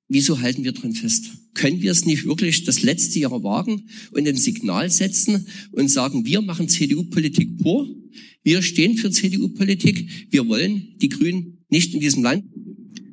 Wieso 0.09 0.41
halten 0.41 0.65
wir 0.65 0.73
dran 0.73 0.91
fest? 0.91 1.27
Können 1.55 1.81
wir 1.81 1.91
es 1.91 2.05
nicht 2.05 2.25
wirklich 2.25 2.63
das 2.65 2.83
letzte 2.83 3.19
Jahr 3.19 3.43
wagen 3.43 3.87
und 4.11 4.27
ein 4.27 4.35
Signal 4.35 4.89
setzen 4.91 5.47
und 5.71 5.89
sagen, 5.89 6.25
wir 6.25 6.41
machen 6.41 6.69
CDU-Politik 6.69 7.57
pur, 7.57 7.89
wir 8.43 8.61
stehen 8.61 8.95
für 8.97 9.09
CDU-Politik, 9.09 10.27
wir 10.29 10.47
wollen 10.47 10.95
die 11.01 11.09
Grünen 11.09 11.65
nicht 11.69 11.95
in 11.95 11.99
diesem 11.99 12.21
Land. 12.21 12.45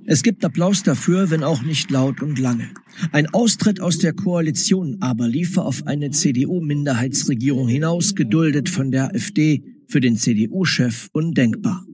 Es 0.05 0.23
gibt 0.23 0.45
Applaus 0.45 0.83
dafür, 0.83 1.31
wenn 1.31 1.45
auch 1.45 1.62
nicht 1.62 1.91
laut 1.91 2.21
und 2.21 2.39
lange. 2.39 2.69
Ein 3.12 3.29
Austritt 3.29 3.81
aus 3.81 3.99
der 3.99 4.12
Koalition 4.12 4.97
aber 5.01 5.29
liefe 5.29 5.62
auf 5.62 5.87
eine 5.87 6.11
CDU-Minderheitsregierung 6.11 7.69
hinaus, 7.69 8.15
geduldet 8.15 8.69
von 8.69 8.91
der 8.91 9.15
AfD, 9.15 9.62
für 9.87 10.01
den 10.01 10.17
CDU-Chef 10.17 11.09
undenkbar. 11.12 11.87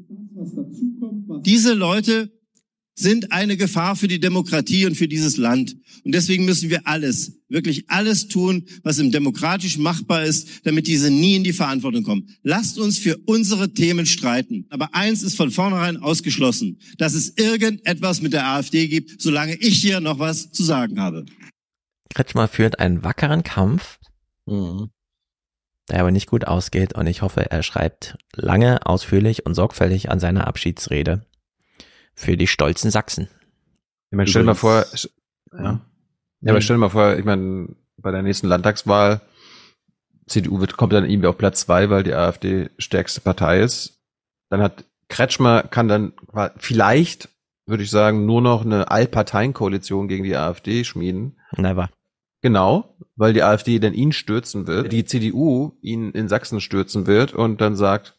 Diese 1.45 1.75
Leute 1.75 2.33
sind 2.99 3.33
eine 3.33 3.57
Gefahr 3.57 3.97
für 3.97 4.09
die 4.09 4.19
Demokratie 4.19 4.87
und 4.87 4.97
für 4.97 5.09
dieses 5.09 5.37
Land. 5.37 5.77
Und 6.05 6.15
deswegen 6.15 6.45
müssen 6.45 6.69
wir 6.69 6.87
alles, 6.87 7.41
wirklich 7.49 7.89
alles 7.89 8.29
tun, 8.29 8.65
was 8.83 8.99
im 8.99 9.13
demokratisch 9.13 9.79
machbar 9.79 10.25
ist, 10.25 10.67
damit 10.67 10.87
diese 10.87 11.11
nie 11.11 11.37
in 11.37 11.45
die 11.45 11.53
Verantwortung 11.53 12.03
kommen. 12.03 12.29
Lasst 12.43 12.79
uns 12.79 12.99
für 12.99 13.17
unsere 13.27 13.73
Themen 13.73 14.07
streiten. 14.07 14.67
Aber 14.71 14.95
eins 14.95 15.23
ist 15.23 15.37
von 15.37 15.51
vornherein 15.51 15.97
ausgeschlossen, 15.97 16.81
dass 16.99 17.15
es 17.15 17.37
irgendetwas 17.37 18.21
mit 18.21 18.33
der 18.33 18.47
AfD 18.47 18.89
gibt, 18.89 19.21
solange 19.21 19.55
ich 19.55 19.81
hier 19.81 20.01
noch 20.01 20.19
was 20.19 20.51
zu 20.51 20.65
sagen 20.65 21.01
habe. 21.01 21.25
Kretschmer 22.11 22.49
führt 22.49 22.81
einen 22.81 23.05
wackeren 23.05 23.43
Kampf, 23.45 23.99
mhm. 24.47 24.89
der 25.89 26.01
aber 26.01 26.11
nicht 26.11 26.27
gut 26.27 26.47
ausgeht 26.47 26.95
und 26.95 27.07
ich 27.07 27.23
hoffe, 27.23 27.51
er 27.51 27.63
schreibt 27.63 28.17
lange, 28.35 28.87
ausführlich 28.87 29.47
und 29.47 29.55
sorgfältig 29.55 30.11
an 30.11 30.19
seiner 30.19 30.47
Abschiedsrede 30.47 31.28
für 32.19 32.37
die 32.37 32.49
stolzen 32.49 32.91
Sachsen. 32.91 33.29
Ich 34.11 34.17
meine, 34.17 34.29
stell 34.29 34.43
dir 34.43 34.47
mal 34.47 34.55
vor, 34.55 34.85
ja. 35.53 35.81
Ja, 36.41 36.53
aber 36.53 36.61
stell 36.61 36.77
dir 36.77 36.81
mal 36.81 36.89
vor, 36.89 37.17
ich 37.17 37.25
meine, 37.25 37.69
bei 37.97 38.11
der 38.11 38.23
nächsten 38.23 38.49
Landtagswahl, 38.49 39.21
CDU 40.27 40.61
wird, 40.61 40.77
kommt 40.77 40.93
dann 40.93 41.09
irgendwie 41.09 41.29
auf 41.29 41.39
Platz 41.39 41.61
zwei, 41.61 41.91
weil 41.91 42.03
die 42.03 42.15
AfD 42.15 42.71
stärkste 42.79 43.21
Partei 43.21 43.61
ist. 43.61 44.01
Dann 44.51 44.61
hat 44.61 44.85
Kretschmer 45.09 45.63
kann 45.63 45.89
dann 45.89 46.13
vielleicht, 46.57 47.29
würde 47.67 47.83
ich 47.83 47.91
sagen, 47.91 48.27
nur 48.27 48.43
noch 48.43 48.65
eine 48.65 48.91
Allparteienkoalition 48.91 50.09
gegen 50.09 50.25
die 50.25 50.37
AfD 50.37 50.85
schmieden. 50.85 51.39
Never. 51.57 51.89
Genau, 52.43 52.97
weil 53.17 53.33
die 53.33 53.43
AfD 53.43 53.79
dann 53.79 53.95
ihn 53.95 54.13
stürzen 54.13 54.67
wird, 54.67 54.93
die 54.93 55.05
CDU 55.05 55.73
ihn 55.81 56.11
in 56.11 56.29
Sachsen 56.29 56.61
stürzen 56.61 57.07
wird 57.07 57.33
und 57.33 57.61
dann 57.61 57.75
sagt, 57.75 58.19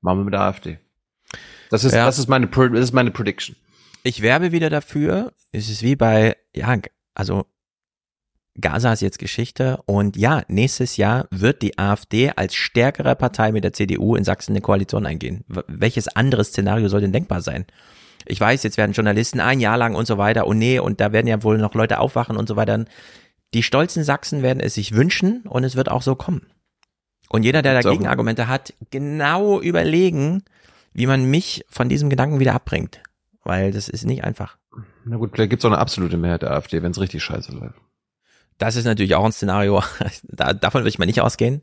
machen 0.00 0.20
wir 0.20 0.24
mit 0.24 0.34
der 0.34 0.42
AfD. 0.42 0.78
Das 1.72 1.84
ist, 1.84 1.94
ja. 1.94 2.04
das 2.04 2.18
ist 2.18 2.28
meine, 2.28 2.48
das 2.48 2.84
ist 2.84 2.92
meine 2.92 3.10
Prediction. 3.10 3.56
Ich 4.02 4.20
werbe 4.20 4.52
wieder 4.52 4.68
dafür. 4.68 5.32
Es 5.52 5.70
ist 5.70 5.82
wie 5.82 5.96
bei, 5.96 6.36
ja, 6.54 6.76
also 7.14 7.46
Gaza 8.60 8.92
ist 8.92 9.00
jetzt 9.00 9.18
Geschichte 9.18 9.80
und 9.86 10.18
ja, 10.18 10.42
nächstes 10.48 10.98
Jahr 10.98 11.28
wird 11.30 11.62
die 11.62 11.78
AfD 11.78 12.30
als 12.36 12.54
stärkere 12.54 13.16
Partei 13.16 13.52
mit 13.52 13.64
der 13.64 13.72
CDU 13.72 14.16
in 14.16 14.24
Sachsen 14.24 14.52
eine 14.52 14.60
Koalition 14.60 15.06
eingehen. 15.06 15.46
Welches 15.66 16.08
anderes 16.08 16.48
Szenario 16.48 16.88
soll 16.88 17.00
denn 17.00 17.12
denkbar 17.12 17.40
sein? 17.40 17.64
Ich 18.26 18.38
weiß, 18.38 18.64
jetzt 18.64 18.76
werden 18.76 18.92
Journalisten 18.92 19.40
ein 19.40 19.58
Jahr 19.58 19.78
lang 19.78 19.94
und 19.94 20.06
so 20.06 20.18
weiter 20.18 20.46
und 20.46 20.58
nee, 20.58 20.78
und 20.78 21.00
da 21.00 21.12
werden 21.12 21.26
ja 21.26 21.42
wohl 21.42 21.56
noch 21.56 21.72
Leute 21.72 22.00
aufwachen 22.00 22.36
und 22.36 22.50
so 22.50 22.56
weiter. 22.56 22.84
Die 23.54 23.62
stolzen 23.62 24.04
Sachsen 24.04 24.42
werden 24.42 24.60
es 24.60 24.74
sich 24.74 24.92
wünschen 24.92 25.44
und 25.48 25.64
es 25.64 25.74
wird 25.74 25.90
auch 25.90 26.02
so 26.02 26.16
kommen. 26.16 26.42
Und 27.30 27.44
jeder, 27.44 27.62
der 27.62 27.80
dagegen 27.80 28.06
Argumente 28.06 28.46
hat, 28.46 28.74
genau 28.90 29.58
überlegen, 29.58 30.44
wie 30.92 31.06
man 31.06 31.24
mich 31.24 31.64
von 31.68 31.88
diesem 31.88 32.10
Gedanken 32.10 32.40
wieder 32.40 32.54
abbringt. 32.54 33.00
Weil 33.44 33.72
das 33.72 33.88
ist 33.88 34.04
nicht 34.04 34.24
einfach. 34.24 34.56
Na 35.04 35.16
gut, 35.16 35.32
vielleicht 35.34 35.50
gibt 35.50 35.62
es 35.62 35.64
auch 35.64 35.72
eine 35.72 35.80
absolute 35.80 36.16
Mehrheit 36.16 36.42
der 36.42 36.52
AfD, 36.52 36.82
wenn 36.82 36.92
es 36.92 37.00
richtig 37.00 37.22
scheiße 37.22 37.52
läuft. 37.52 37.74
Das 38.58 38.76
ist 38.76 38.84
natürlich 38.84 39.14
auch 39.14 39.24
ein 39.24 39.32
Szenario, 39.32 39.82
da, 40.22 40.52
davon 40.52 40.82
würde 40.82 40.90
ich 40.90 40.98
mal 40.98 41.06
nicht 41.06 41.20
ausgehen. 41.20 41.62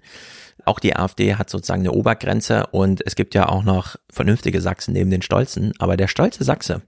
Auch 0.65 0.79
die 0.79 0.95
AfD 0.95 1.35
hat 1.35 1.49
sozusagen 1.49 1.81
eine 1.81 1.93
Obergrenze 1.93 2.67
und 2.71 3.01
es 3.05 3.15
gibt 3.15 3.33
ja 3.33 3.47
auch 3.47 3.63
noch 3.63 3.95
vernünftige 4.09 4.59
Sachsen 4.59 4.93
neben 4.93 5.09
den 5.09 5.21
Stolzen. 5.21 5.71
Aber 5.79 5.95
der 5.95 6.07
stolze 6.07 6.43
Sachse 6.43 6.81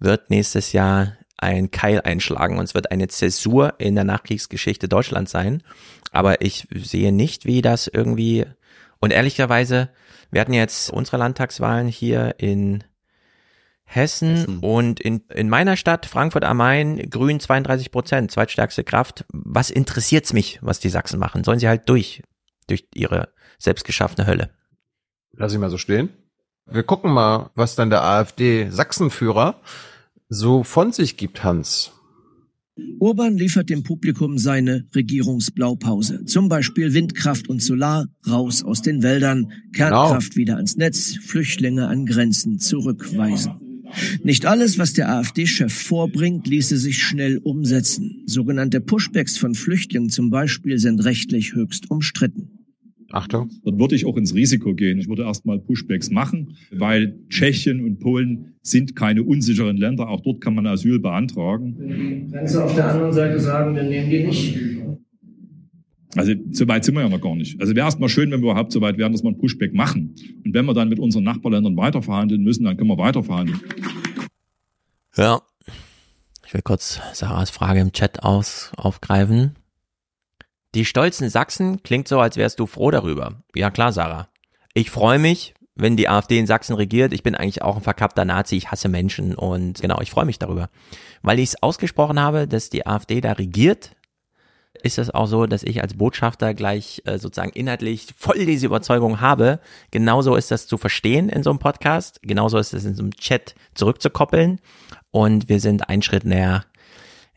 wird 0.00 0.30
nächstes 0.30 0.72
Jahr 0.72 1.16
ein 1.38 1.70
Keil 1.70 2.00
einschlagen 2.00 2.58
und 2.58 2.64
es 2.64 2.74
wird 2.74 2.90
eine 2.90 3.08
Zäsur 3.08 3.74
in 3.78 3.94
der 3.94 4.04
Nachkriegsgeschichte 4.04 4.88
Deutschlands 4.88 5.30
sein. 5.30 5.62
Aber 6.10 6.40
ich 6.40 6.66
sehe 6.74 7.12
nicht, 7.12 7.44
wie 7.44 7.62
das 7.62 7.86
irgendwie, 7.86 8.46
und 9.00 9.12
ehrlicherweise, 9.12 9.90
wir 10.36 10.42
hatten 10.42 10.52
jetzt 10.52 10.90
unsere 10.90 11.16
Landtagswahlen 11.16 11.88
hier 11.88 12.34
in 12.36 12.84
Hessen, 13.84 14.36
Hessen, 14.36 14.58
und 14.58 15.00
in, 15.00 15.22
in 15.32 15.48
meiner 15.48 15.78
Stadt, 15.78 16.04
Frankfurt 16.04 16.44
am 16.44 16.58
Main, 16.58 17.08
Grün 17.08 17.40
32 17.40 17.90
Prozent, 17.90 18.30
zweitstärkste 18.30 18.84
Kraft. 18.84 19.24
Was 19.32 19.70
interessiert's 19.70 20.34
mich, 20.34 20.58
was 20.60 20.78
die 20.78 20.90
Sachsen 20.90 21.18
machen? 21.18 21.42
Sollen 21.42 21.58
sie 21.58 21.68
halt 21.68 21.88
durch, 21.88 22.22
durch 22.66 22.86
ihre 22.92 23.30
selbstgeschaffene 23.58 24.26
Hölle. 24.26 24.50
Lass 25.32 25.54
ich 25.54 25.58
mal 25.58 25.70
so 25.70 25.78
stehen. 25.78 26.10
Wir 26.66 26.82
gucken 26.82 27.12
mal, 27.12 27.48
was 27.54 27.74
dann 27.74 27.88
der 27.88 28.02
AfD-Sachsenführer 28.04 29.58
so 30.28 30.64
von 30.64 30.92
sich 30.92 31.16
gibt, 31.16 31.44
Hans. 31.44 31.92
Urban 32.98 33.36
liefert 33.38 33.70
dem 33.70 33.82
Publikum 33.82 34.38
seine 34.38 34.84
Regierungsblaupause. 34.94 36.24
Zum 36.26 36.48
Beispiel 36.48 36.92
Windkraft 36.92 37.48
und 37.48 37.62
Solar 37.62 38.08
raus 38.28 38.62
aus 38.62 38.82
den 38.82 39.02
Wäldern, 39.02 39.52
Kernkraft 39.72 40.32
genau. 40.32 40.36
wieder 40.36 40.56
ans 40.56 40.76
Netz, 40.76 41.16
Flüchtlinge 41.16 41.88
an 41.88 42.04
Grenzen 42.04 42.58
zurückweisen. 42.58 43.52
Nicht 44.22 44.46
alles, 44.46 44.78
was 44.78 44.92
der 44.92 45.08
AfD-Chef 45.10 45.72
vorbringt, 45.72 46.46
ließe 46.46 46.76
sich 46.76 47.02
schnell 47.02 47.38
umsetzen. 47.38 48.22
Sogenannte 48.26 48.80
Pushbacks 48.80 49.38
von 49.38 49.54
Flüchtlingen 49.54 50.10
zum 50.10 50.30
Beispiel 50.30 50.78
sind 50.78 51.04
rechtlich 51.04 51.54
höchst 51.54 51.90
umstritten. 51.90 52.55
Achtung. 53.12 53.50
Dort 53.64 53.78
würde 53.78 53.94
ich 53.94 54.06
auch 54.06 54.16
ins 54.16 54.34
Risiko 54.34 54.74
gehen. 54.74 54.98
Ich 54.98 55.08
würde 55.08 55.22
erstmal 55.22 55.58
Pushbacks 55.58 56.10
machen, 56.10 56.56
weil 56.70 57.18
Tschechien 57.28 57.84
und 57.84 58.00
Polen 58.00 58.56
sind 58.62 58.96
keine 58.96 59.22
unsicheren 59.22 59.76
Länder. 59.76 60.08
Auch 60.08 60.20
dort 60.20 60.40
kann 60.40 60.54
man 60.54 60.66
Asyl 60.66 60.98
beantragen. 60.98 61.76
Wenn 61.78 62.26
die 62.26 62.30
Grenze 62.30 62.64
auf 62.64 62.74
der 62.74 62.90
anderen 62.92 63.12
Seite 63.12 63.38
sagen, 63.38 63.74
dann 63.74 63.88
nehmen 63.88 64.10
die 64.10 64.24
nicht. 64.24 64.58
Also 66.16 66.32
so 66.50 66.66
weit 66.66 66.84
sind 66.84 66.94
wir 66.94 67.02
ja 67.02 67.08
noch 67.08 67.20
gar 67.20 67.36
nicht. 67.36 67.60
Also 67.60 67.74
wäre 67.76 67.86
erstmal 67.86 68.08
schön, 68.08 68.30
wenn 68.30 68.40
wir 68.40 68.50
überhaupt 68.50 68.72
so 68.72 68.80
weit 68.80 68.96
wären, 68.96 69.12
dass 69.12 69.22
wir 69.22 69.30
ein 69.30 69.38
Pushback 69.38 69.74
machen. 69.74 70.14
Und 70.44 70.54
wenn 70.54 70.64
wir 70.64 70.74
dann 70.74 70.88
mit 70.88 70.98
unseren 70.98 71.24
Nachbarländern 71.24 71.76
weiterverhandeln 71.76 72.42
müssen, 72.42 72.64
dann 72.64 72.76
können 72.76 72.88
wir 72.88 72.98
weiterverhandeln. 72.98 73.60
Ja. 75.16 75.40
Ich 76.46 76.54
will 76.54 76.62
kurz 76.62 77.00
Sarahs 77.12 77.50
Frage 77.50 77.80
im 77.80 77.92
Chat 77.92 78.22
aus, 78.22 78.72
aufgreifen. 78.76 79.56
Die 80.76 80.84
stolzen 80.84 81.30
Sachsen 81.30 81.82
klingt 81.82 82.06
so, 82.06 82.20
als 82.20 82.36
wärst 82.36 82.60
du 82.60 82.66
froh 82.66 82.90
darüber. 82.90 83.42
Ja 83.54 83.70
klar, 83.70 83.92
Sarah. 83.92 84.28
Ich 84.74 84.90
freue 84.90 85.18
mich, 85.18 85.54
wenn 85.74 85.96
die 85.96 86.06
AfD 86.06 86.38
in 86.38 86.46
Sachsen 86.46 86.76
regiert. 86.76 87.14
Ich 87.14 87.22
bin 87.22 87.34
eigentlich 87.34 87.62
auch 87.62 87.76
ein 87.76 87.82
verkappter 87.82 88.26
Nazi, 88.26 88.56
ich 88.56 88.70
hasse 88.70 88.90
Menschen 88.90 89.34
und 89.34 89.80
genau, 89.80 90.02
ich 90.02 90.10
freue 90.10 90.26
mich 90.26 90.38
darüber. 90.38 90.68
Weil 91.22 91.38
ich 91.38 91.48
es 91.48 91.62
ausgesprochen 91.62 92.20
habe, 92.20 92.46
dass 92.46 92.68
die 92.68 92.86
AfD 92.86 93.22
da 93.22 93.32
regiert, 93.32 93.96
ist 94.82 94.98
es 94.98 95.08
auch 95.08 95.24
so, 95.24 95.46
dass 95.46 95.62
ich 95.62 95.80
als 95.80 95.94
Botschafter 95.94 96.52
gleich 96.52 97.00
äh, 97.06 97.18
sozusagen 97.18 97.52
inhaltlich 97.52 98.08
voll 98.14 98.44
diese 98.44 98.66
Überzeugung 98.66 99.22
habe. 99.22 99.60
Genauso 99.92 100.36
ist 100.36 100.50
das 100.50 100.66
zu 100.66 100.76
verstehen 100.76 101.30
in 101.30 101.42
so 101.42 101.48
einem 101.48 101.58
Podcast. 101.58 102.20
Genauso 102.20 102.58
ist 102.58 102.74
es 102.74 102.84
in 102.84 102.94
so 102.94 103.02
einem 103.02 103.12
Chat 103.12 103.54
zurückzukoppeln. 103.74 104.60
Und 105.10 105.48
wir 105.48 105.60
sind 105.60 105.88
einen 105.88 106.02
Schritt 106.02 106.26
näher, 106.26 106.66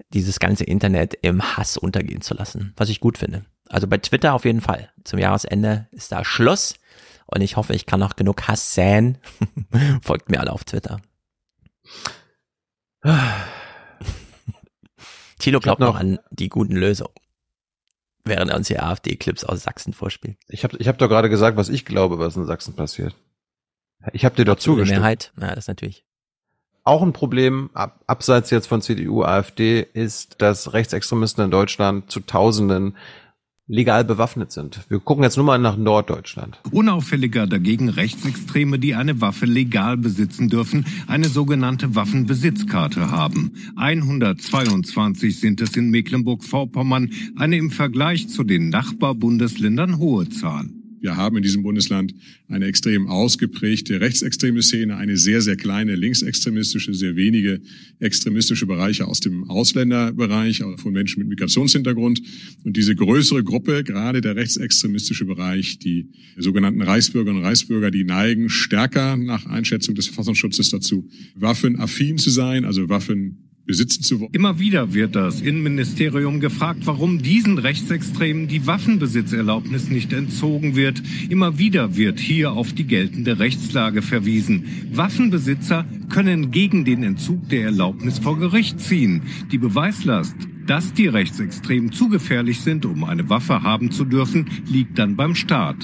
dieses 0.09 0.39
ganze 0.39 0.63
Internet 0.63 1.13
im 1.21 1.57
Hass 1.57 1.77
untergehen 1.77 2.21
zu 2.21 2.33
lassen, 2.33 2.73
was 2.77 2.89
ich 2.89 2.99
gut 2.99 3.17
finde. 3.17 3.45
Also 3.67 3.87
bei 3.87 3.97
Twitter 3.97 4.33
auf 4.33 4.45
jeden 4.45 4.61
Fall. 4.61 4.91
Zum 5.03 5.19
Jahresende 5.19 5.87
ist 5.91 6.11
da 6.11 6.25
Schluss. 6.25 6.75
Und 7.27 7.41
ich 7.41 7.57
hoffe, 7.57 7.73
ich 7.73 7.85
kann 7.85 7.99
noch 7.99 8.15
genug 8.15 8.47
Hass 8.47 8.73
säen. 8.73 9.19
Folgt 10.01 10.29
mir 10.29 10.39
alle 10.39 10.51
auf 10.51 10.63
Twitter. 10.63 10.99
Thilo 15.37 15.59
glaubt 15.59 15.79
noch 15.79 15.95
an 15.95 16.19
die 16.31 16.49
guten 16.49 16.75
Lösungen 16.75 17.13
während 18.29 18.51
er 18.51 18.57
uns 18.57 18.69
hier 18.69 18.83
AfD-Clips 18.83 19.43
aus 19.43 19.63
Sachsen 19.63 19.93
vorspielt. 19.93 20.37
Ich 20.47 20.63
habe 20.63 20.77
ich 20.77 20.87
hab 20.87 20.97
doch 20.97 21.09
gerade 21.09 21.29
gesagt, 21.29 21.57
was 21.57 21.67
ich 21.67 21.83
glaube, 21.83 22.19
was 22.19 22.37
in 22.37 22.45
Sachsen 22.45 22.75
passiert. 22.75 23.15
Ich 24.13 24.23
habe 24.23 24.35
dir 24.35 24.45
doch 24.45 24.57
zugestimmt. 24.57 25.01
Mehrheit, 25.01 25.33
ja, 25.39 25.53
das 25.53 25.67
natürlich. 25.67 26.05
Auch 26.89 27.03
ein 27.03 27.13
Problem, 27.13 27.69
ab, 27.75 28.03
abseits 28.07 28.49
jetzt 28.49 28.65
von 28.65 28.81
CDU, 28.81 29.21
AfD, 29.21 29.85
ist, 29.93 30.41
dass 30.41 30.73
Rechtsextremisten 30.73 31.45
in 31.45 31.51
Deutschland 31.51 32.09
zu 32.09 32.19
Tausenden 32.19 32.97
legal 33.67 34.03
bewaffnet 34.03 34.51
sind. 34.51 34.79
Wir 34.89 34.99
gucken 34.99 35.23
jetzt 35.23 35.37
nur 35.37 35.45
mal 35.45 35.59
nach 35.59 35.77
Norddeutschland. 35.77 36.59
Unauffälliger 36.71 37.45
dagegen 37.45 37.89
Rechtsextreme, 37.89 38.79
die 38.79 38.95
eine 38.95 39.21
Waffe 39.21 39.45
legal 39.45 39.97
besitzen 39.97 40.49
dürfen, 40.49 40.87
eine 41.05 41.27
sogenannte 41.27 41.93
Waffenbesitzkarte 41.93 43.11
haben. 43.11 43.51
122 43.75 45.39
sind 45.39 45.61
es 45.61 45.77
in 45.77 45.91
Mecklenburg-Vorpommern, 45.91 47.11
eine 47.37 47.57
im 47.57 47.69
Vergleich 47.69 48.29
zu 48.29 48.43
den 48.43 48.69
Nachbarbundesländern 48.69 49.99
hohe 49.99 50.27
Zahl. 50.29 50.65
Wir 51.01 51.15
haben 51.15 51.37
in 51.37 51.43
diesem 51.43 51.63
Bundesland 51.63 52.13
eine 52.47 52.65
extrem 52.65 53.07
ausgeprägte 53.07 54.01
rechtsextreme 54.01 54.61
Szene, 54.61 54.97
eine 54.97 55.17
sehr, 55.17 55.41
sehr 55.41 55.55
kleine 55.55 55.95
linksextremistische, 55.95 56.93
sehr 56.93 57.15
wenige 57.15 57.61
extremistische 57.99 58.65
Bereiche 58.65 59.07
aus 59.07 59.19
dem 59.19 59.49
Ausländerbereich 59.49 60.63
von 60.77 60.93
Menschen 60.93 61.19
mit 61.19 61.29
Migrationshintergrund. 61.29 62.21
Und 62.63 62.77
diese 62.77 62.95
größere 62.95 63.43
Gruppe, 63.43 63.83
gerade 63.83 64.21
der 64.21 64.35
rechtsextremistische 64.35 65.25
Bereich, 65.25 65.79
die 65.79 66.09
sogenannten 66.37 66.81
Reichsbürgerinnen 66.81 67.41
und 67.41 67.47
Reichsbürger, 67.47 67.91
die 67.91 68.03
neigen 68.03 68.49
stärker 68.49 69.17
nach 69.17 69.45
Einschätzung 69.45 69.95
des 69.95 70.07
Verfassungsschutzes 70.07 70.69
dazu, 70.69 71.09
waffenaffin 71.35 72.17
zu 72.17 72.29
sein, 72.29 72.65
also 72.65 72.89
Waffen 72.89 73.48
besitzen 73.69 74.01
zu 74.01 74.19
wollen. 74.19 74.31
Immer 74.33 74.57
wieder 74.57 74.95
wird 74.95 75.15
das 75.15 75.41
Innenministerium 75.41 76.39
gefragt, 76.39 76.79
warum 76.85 77.21
diesen 77.21 77.59
Rechtsextremen 77.59 78.47
die 78.47 78.65
Waffenbesitzerlaubnis 78.65 79.89
nicht 79.89 80.11
entzogen 80.11 80.75
wird. 80.75 81.03
Immer 81.29 81.59
wieder 81.59 81.95
wird 81.95 82.19
hier 82.19 82.53
auf 82.53 82.73
die 82.73 82.85
geltende 82.85 83.37
Rechtslage 83.37 84.01
verwiesen. 84.01 84.65
Waffenbesitzer 84.91 85.85
können 86.09 86.49
gegen 86.49 86.83
den 86.83 87.03
Entzug 87.03 87.47
der 87.49 87.65
Erlaubnis 87.65 88.17
vor 88.17 88.39
Gericht 88.39 88.79
ziehen. 88.79 89.21
Die 89.51 89.59
Beweislast 89.59 90.35
dass 90.65 90.93
die 90.93 91.07
Rechtsextremen 91.07 91.91
zu 91.91 92.09
gefährlich 92.09 92.59
sind, 92.59 92.85
um 92.85 93.03
eine 93.03 93.27
Waffe 93.27 93.63
haben 93.63 93.89
zu 93.89 94.05
dürfen, 94.05 94.47
liegt 94.67 94.99
dann 94.99 95.15
beim 95.15 95.33
Staat. 95.33 95.77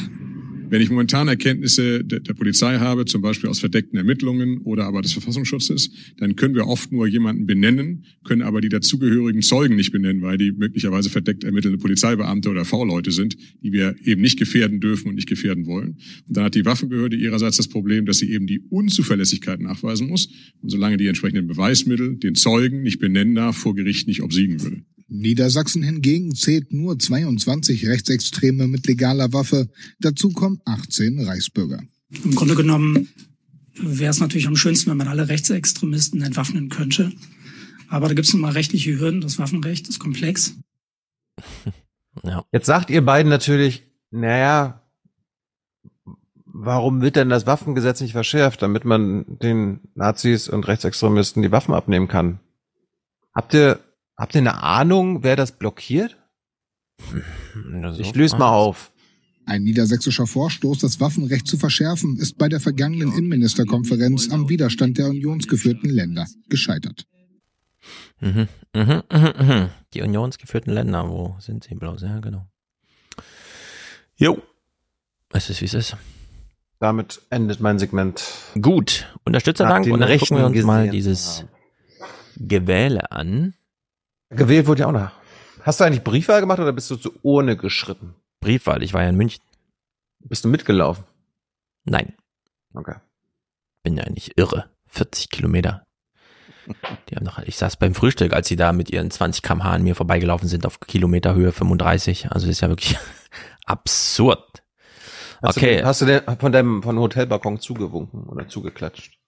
Wenn 0.76 0.82
ich 0.82 0.90
momentan 0.90 1.30
Erkenntnisse 1.30 2.04
der, 2.04 2.20
der, 2.20 2.34
Polizei 2.34 2.80
habe, 2.80 3.06
zum 3.06 3.22
Beispiel 3.22 3.50
aus 3.50 3.62
verdeckten 3.62 3.98
Ermittlungen 3.98 4.58
oder 4.58 4.84
aber 4.84 5.02
des 5.02 5.14
Verfassungsschutzes, 5.14 5.90
dann 6.18 6.36
können 6.36 6.54
wir 6.54 6.68
oft 6.68 6.92
nur 6.92 7.08
jemanden 7.08 7.46
benennen, 7.46 8.04
können 8.26 8.42
aber 8.42 8.60
die 8.60 8.68
dazugehörigen 8.68 9.42
Zeugen 9.42 9.78
nicht 9.78 9.94
benennen, 9.94 10.22
weil 10.22 10.38
die 10.38 10.52
möglicherweise 10.52 11.10
verdeckt 11.10 11.46
ermittelnde 11.46 11.78
Polizeibeamte 11.78 12.50
oder 12.50 12.66
V-Leute 12.66 13.12
sind, 13.12 13.38
die 13.64 13.72
wir 13.72 13.96
eben 14.04 14.20
nicht 14.20 14.38
gefährden 14.38 14.82
dürfen 14.82 15.08
und 15.08 15.16
nicht 15.16 15.30
gefährden 15.30 15.66
wollen. 15.66 15.96
Und 16.28 16.36
dann 16.36 16.44
hat 16.44 16.56
die 16.56 16.66
Waffenbehörde 16.66 17.16
ihrerseits 17.16 17.56
das 17.56 17.70
Problem, 17.70 18.06
dass 18.06 18.18
sie 18.18 18.30
eben 18.30 18.46
die 18.46 18.60
Unzuverlässigkeit 18.60 19.62
nachweisen 19.62 20.10
muss. 20.10 20.28
Und 20.60 20.72
solange 20.72 20.98
die 20.98 21.08
entsprechenden 21.08 21.48
Beweismittel 21.48 22.18
den 22.18 22.36
Zeugen 22.36 22.82
nicht 22.82 23.00
benennen 23.00 23.34
darf, 23.34 23.56
vor 23.56 23.76
Gericht 23.76 24.10
nicht 24.10 24.22
obsiegen 24.22 24.62
würde. 24.62 24.82
Niedersachsen 25.08 25.84
hingegen 25.84 26.34
zählt 26.36 26.74
nur 26.74 26.98
22 26.98 27.88
Rechtsextreme 27.88 28.68
mit 28.68 28.88
legaler 28.88 29.34
Waffe. 29.34 29.70
Dazu 30.00 30.32
kommen 30.32 30.62
18 30.66 31.22
Reichsbürger. 31.22 31.82
Im 32.24 32.36
Grunde 32.36 32.56
genommen 32.56 33.10
wäre 33.80 34.12
es 34.12 34.20
natürlich 34.20 34.48
am 34.48 34.56
schönsten, 34.56 34.90
wenn 34.90 34.98
man 34.98 35.08
alle 35.08 35.30
Rechtsextremisten 35.30 36.22
entwaffnen 36.22 36.70
könnte. 36.70 37.12
Aber 37.88 38.08
da 38.08 38.14
gibt 38.14 38.28
es 38.28 38.34
nun 38.34 38.42
mal 38.42 38.54
rechtliche 38.54 38.98
Hürden. 39.00 39.22
Das 39.22 39.38
Waffenrecht 39.38 39.88
ist 39.88 40.00
komplex. 40.00 40.56
Ja. 42.24 42.46
Jetzt 42.54 42.66
sagt 42.66 42.90
ihr 42.90 43.04
beiden 43.04 43.30
natürlich, 43.30 43.84
naja, 44.10 44.82
warum 46.46 47.02
wird 47.02 47.18
denn 47.18 47.28
das 47.28 47.46
Waffengesetz 47.46 48.00
nicht 48.00 48.14
verschärft, 48.14 48.62
damit 48.62 48.86
man 48.86 49.26
den 49.40 49.82
Nazis 49.96 50.48
und 50.48 50.66
Rechtsextremisten 50.66 51.42
die 51.44 51.52
Waffen 51.52 51.74
abnehmen 51.74 52.08
kann? 52.08 52.40
Habt 53.34 53.54
ihr 53.54 53.80
Habt 54.18 54.36
ihr 54.36 54.42
eine 54.42 54.62
Ahnung, 54.62 55.24
wer 55.24 55.36
das 55.36 55.52
blockiert? 55.58 56.18
Ich 57.98 58.16
löse 58.16 58.38
mal 58.38 58.50
auf. 58.50 58.92
Ein 59.46 59.64
niedersächsischer 59.64 60.26
Vorstoß, 60.26 60.80
das 60.80 61.00
Waffenrecht 61.00 61.46
zu 61.48 61.58
verschärfen, 61.58 62.18
ist 62.18 62.38
bei 62.38 62.50
der 62.50 62.60
vergangenen 62.60 63.12
Innenministerkonferenz 63.12 64.32
am 64.32 64.50
Widerstand 64.50 64.98
der 64.98 65.08
unionsgeführten 65.10 65.90
Länder 65.90 66.26
gescheitert. 66.50 67.06
Mhm, 68.20 68.48
mhm, 68.74 69.04
mhm, 69.12 69.34
mhm. 69.40 69.70
Die 69.94 70.02
unionsgeführten 70.02 70.74
Länder, 70.74 71.08
wo 71.08 71.36
sind 71.40 71.66
sie 71.66 71.76
bloß? 71.76 72.02
Ja, 72.02 72.20
genau. 72.20 72.48
Jo. 74.16 74.42
Es 75.32 75.50
ist, 75.50 75.62
wie 75.62 75.66
es 75.66 75.74
ist. 75.74 75.98
Damit 76.80 77.22
endet 77.30 77.60
mein 77.60 77.78
Segment. 77.78 78.24
Gut. 78.60 79.14
Unterstützerdank 79.26 79.86
und 79.88 80.00
dann 80.00 80.10
rechnen 80.10 80.40
wir 80.40 80.46
uns 80.46 80.64
mal 80.64 80.90
dieses 80.90 81.46
Gewähle 82.38 83.12
an. 83.12 83.54
Gewählt 84.30 84.68
wurde 84.68 84.82
ja 84.82 84.88
auch 84.88 84.92
noch. 84.92 85.12
Hast 85.62 85.80
du 85.80 85.84
eigentlich 85.84 86.04
Briefwahl 86.04 86.42
gemacht 86.42 86.60
oder 86.60 86.74
bist 86.74 86.92
du 86.92 86.96
zu 86.96 87.14
Urne 87.22 87.58
geschritten? 87.58 88.16
Briefwahl, 88.40 88.84
ich 88.84 88.94
war 88.94 89.04
ja 89.04 89.10
in 89.10 89.18
München. 89.18 89.42
Bist 90.20 90.46
du 90.46 90.50
mitgelaufen? 90.50 91.04
Nein. 91.86 92.14
Okay. 92.74 92.96
Bin 93.84 93.98
ja 93.98 94.10
nicht 94.10 94.38
irre. 94.38 94.70
40 94.88 95.30
Kilometer. 95.30 95.84
Die 97.10 97.16
haben 97.16 97.26
noch, 97.26 97.40
ich 97.40 97.58
saß 97.58 97.78
beim 97.78 97.94
Frühstück, 97.94 98.34
als 98.34 98.48
sie 98.48 98.56
da 98.56 98.74
mit 98.74 98.90
ihren 98.90 99.12
20 99.12 99.44
kmh 99.44 99.64
an 99.64 99.84
mir 99.84 99.96
vorbeigelaufen 99.96 100.48
sind 100.48 100.66
auf 100.66 100.80
Kilometerhöhe 100.80 101.52
35. 101.52 102.32
Also 102.32 102.48
das 102.48 102.56
ist 102.56 102.62
ja 102.62 102.70
wirklich 102.70 102.98
absurd. 103.66 104.64
Hast 105.42 105.58
okay. 105.58 105.82
Du, 105.82 105.86
hast 105.86 106.02
du 106.02 106.06
denn 106.06 106.22
von 106.40 106.52
deinem 106.52 106.82
von 106.82 106.98
Hotelbalkon 106.98 107.60
zugewunken 107.60 108.24
oder 108.24 108.48
zugeklatscht? 108.48 109.20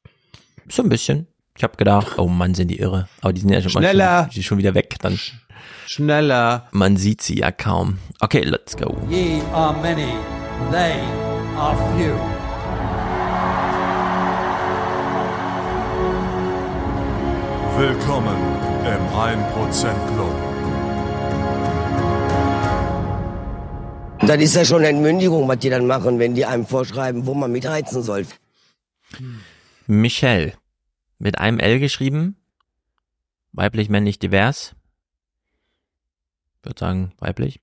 So 0.67 0.83
ein 0.83 0.89
bisschen. 0.89 1.27
Ich 1.57 1.63
habe 1.63 1.75
gedacht, 1.75 2.19
oh 2.19 2.27
Mann, 2.27 2.53
sind 2.53 2.67
die 2.67 2.77
irre. 2.77 3.07
Aber 3.21 3.33
die 3.33 3.41
sind 3.41 3.49
ja 3.49 3.59
schon, 3.63 3.71
Schneller. 3.71 4.19
Schon, 4.19 4.29
die 4.29 4.35
sind 4.35 4.43
schon 4.43 4.57
wieder 4.59 4.75
weg. 4.75 4.97
Dann 5.01 5.19
Schneller. 5.87 6.67
Man 6.71 6.97
sieht 6.97 7.23
sie 7.23 7.39
ja 7.39 7.51
kaum. 7.51 7.97
Okay, 8.19 8.41
let's 8.41 8.77
go. 8.77 8.95
Ye 9.09 9.41
are 9.53 9.73
many, 9.81 10.13
they 10.69 10.99
are 11.57 11.75
few. 11.97 12.13
Willkommen 17.75 18.37
im 18.85 19.01
1% 19.17 20.13
Club. 20.13 20.35
Das 24.27 24.37
ist 24.37 24.55
ja 24.55 24.63
schon 24.63 24.83
Entmündigung, 24.83 25.47
was 25.47 25.57
die 25.57 25.71
dann 25.71 25.87
machen, 25.87 26.19
wenn 26.19 26.35
die 26.35 26.45
einem 26.45 26.67
vorschreiben, 26.67 27.25
wo 27.25 27.33
man 27.33 27.51
mitheizen 27.51 28.03
soll. 28.03 28.27
Michelle. 29.87 30.53
Mit 31.19 31.39
einem 31.39 31.59
L 31.59 31.79
geschrieben. 31.79 32.35
Weiblich, 33.53 33.89
männlich, 33.89 34.19
divers. 34.19 34.75
Ich 36.59 36.65
würde 36.65 36.79
sagen, 36.79 37.11
weiblich. 37.19 37.59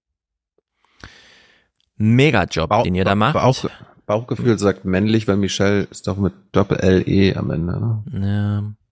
Megajob, 1.97 2.68
Bauch, 2.68 2.83
den 2.83 2.94
ihr 2.94 3.05
da 3.05 3.15
macht. 3.15 3.34
Bauch, 3.34 3.65
Bauchgefühl 4.07 4.58
sagt 4.58 4.84
männlich, 4.84 5.28
weil 5.28 5.36
Michelle 5.36 5.83
ist 5.84 6.07
doch 6.08 6.16
mit 6.16 6.33
Doppel-L-E 6.52 7.34
am 7.36 7.50
Ende. 7.50 8.02
Ne? 8.10 8.26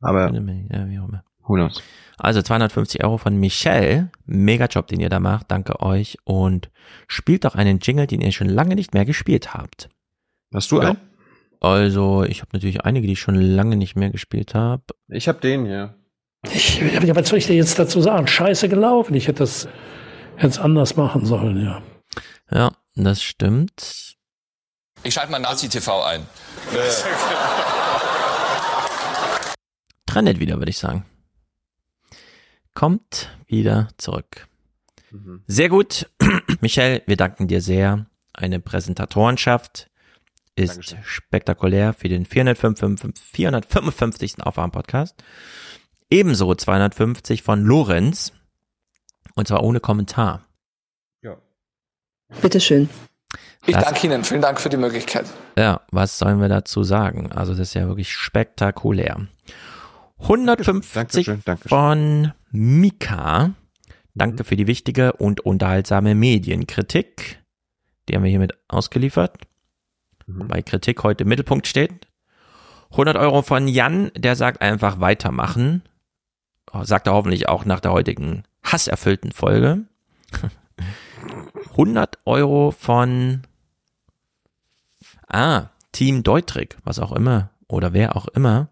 Ja, 0.01 0.07
Aber 0.09 0.33
ja, 0.33 0.89
wie 0.89 0.99
auch 1.01 1.09
immer. 1.09 1.25
who 1.43 1.55
knows? 1.55 1.83
Also 2.19 2.41
250 2.41 3.03
Euro 3.03 3.19
von 3.19 3.37
Michelle. 3.37 4.11
Megajob, 4.27 4.87
den 4.87 5.01
ihr 5.01 5.09
da 5.09 5.19
macht. 5.19 5.51
Danke 5.51 5.81
euch. 5.81 6.19
Und 6.25 6.71
spielt 7.09 7.45
doch 7.45 7.57
einen 7.57 7.81
Jingle, 7.81 8.07
den 8.07 8.21
ihr 8.21 8.31
schon 8.33 8.49
lange 8.49 8.77
nicht 8.77 8.95
mehr 8.95 9.05
gespielt 9.05 9.53
habt. 9.55 9.89
Hast 10.55 10.71
du 10.71 10.81
Ja. 10.81 10.91
einen? 10.91 10.99
Also, 11.63 12.25
ich 12.25 12.41
habe 12.41 12.51
natürlich 12.55 12.81
einige, 12.81 13.07
die 13.07 13.13
ich 13.13 13.21
schon 13.21 13.37
lange 13.37 13.77
nicht 13.77 13.95
mehr 13.95 14.11
gespielt 14.11 14.53
habe. 14.53 14.83
Ich 15.07 15.29
habe 15.29 15.41
den 15.41 15.65
hier. 15.65 15.95
Ich, 16.53 16.81
ja, 16.81 17.15
was 17.15 17.29
soll 17.29 17.39
ich 17.39 17.47
dir 17.47 17.55
jetzt 17.55 17.79
dazu 17.79 18.01
sagen? 18.03 18.27
Scheiße 18.27 18.69
gelaufen. 18.69 19.15
Ich 19.15 19.29
hätte 19.29 19.39
das 19.39 19.69
jetzt 20.41 20.59
anders 20.59 20.97
machen 20.97 21.25
sollen, 21.25 21.65
ja. 21.65 21.81
Ja, 22.51 22.73
das 22.97 23.23
stimmt. 23.23 24.17
Ich 25.05 25.15
schalte 25.15 25.31
mal 25.31 25.39
Nazi-TV 25.39 26.03
ein. 26.03 26.27
Trennet 30.07 30.41
wieder, 30.41 30.59
würde 30.59 30.71
ich 30.71 30.79
sagen. 30.79 31.07
Kommt 32.75 33.31
wieder 33.47 33.87
zurück. 33.99 34.49
Mhm. 35.13 35.45
Sehr 35.47 35.69
gut. 35.69 36.11
Michelle, 36.61 37.03
wir 37.07 37.17
danken 37.17 37.47
dir 37.47 37.61
sehr. 37.61 38.07
Eine 38.33 38.59
Präsentatorenschaft 38.59 39.92
ist 40.55 40.71
Dankeschön. 40.77 40.99
spektakulär 41.03 41.93
für 41.95 42.09
den 42.09 42.27
455, 42.27 43.23
455. 43.33 44.43
Aufwärm-Podcast. 44.45 45.23
Ebenso 46.11 46.55
250 46.55 47.43
von 47.43 47.63
Lorenz. 47.65 48.33
Und 49.35 49.49
zwar 49.49 49.63
ohne 49.65 49.81
Kommentar. 49.81 50.45
Ja. 51.23 51.37
Bitteschön. 52.43 52.89
Ich 53.67 53.75
Das- 53.75 53.85
danke 53.85 54.07
Ihnen. 54.07 54.25
Vielen 54.25 54.43
Dank 54.43 54.61
für 54.61 54.69
die 54.69 54.77
Möglichkeit. 54.77 55.27
Ja, 55.57 55.81
was 55.91 56.19
sollen 56.19 56.41
wir 56.41 56.49
dazu 56.49 56.83
sagen? 56.83 57.33
Also 57.33 57.53
das 57.53 57.69
ist 57.69 57.75
ja 57.75 57.87
wirklich 57.87 58.13
spektakulär. 58.13 59.27
150 60.19 60.93
Dankeschön, 60.95 61.43
Dankeschön. 61.45 61.69
von 61.69 62.33
Mika. 62.51 63.55
Danke 64.15 64.45
für 64.45 64.57
die 64.57 64.67
wichtige 64.67 65.15
und 65.15 65.41
unterhaltsame 65.41 66.15
Medienkritik. 66.15 67.41
Die 68.09 68.15
haben 68.15 68.23
wir 68.25 68.31
hiermit 68.31 68.53
ausgeliefert. 68.69 69.39
Wobei 70.39 70.63
Kritik 70.63 71.03
heute 71.03 71.25
im 71.25 71.29
Mittelpunkt 71.29 71.67
steht. 71.67 72.09
100 72.91 73.17
Euro 73.17 73.43
von 73.43 73.69
Jan, 73.69 74.11
der 74.17 74.37
sagt 74.37 74.61
einfach 74.61 75.01
weitermachen. 75.01 75.83
Sagt 76.83 77.07
er 77.07 77.15
hoffentlich 77.15 77.49
auch 77.49 77.65
nach 77.65 77.81
der 77.81 77.93
heutigen 77.93 78.45
hasserfüllten 78.65 79.33
Folge. 79.33 79.85
100 81.71 82.19
Euro 82.25 82.71
von 82.71 83.43
Ah, 85.29 85.71
Team 85.93 86.23
Deutrig, 86.23 86.77
was 86.85 86.99
auch 86.99 87.13
immer 87.13 87.51
oder 87.69 87.93
wer 87.93 88.17
auch 88.17 88.29
immer. 88.29 88.69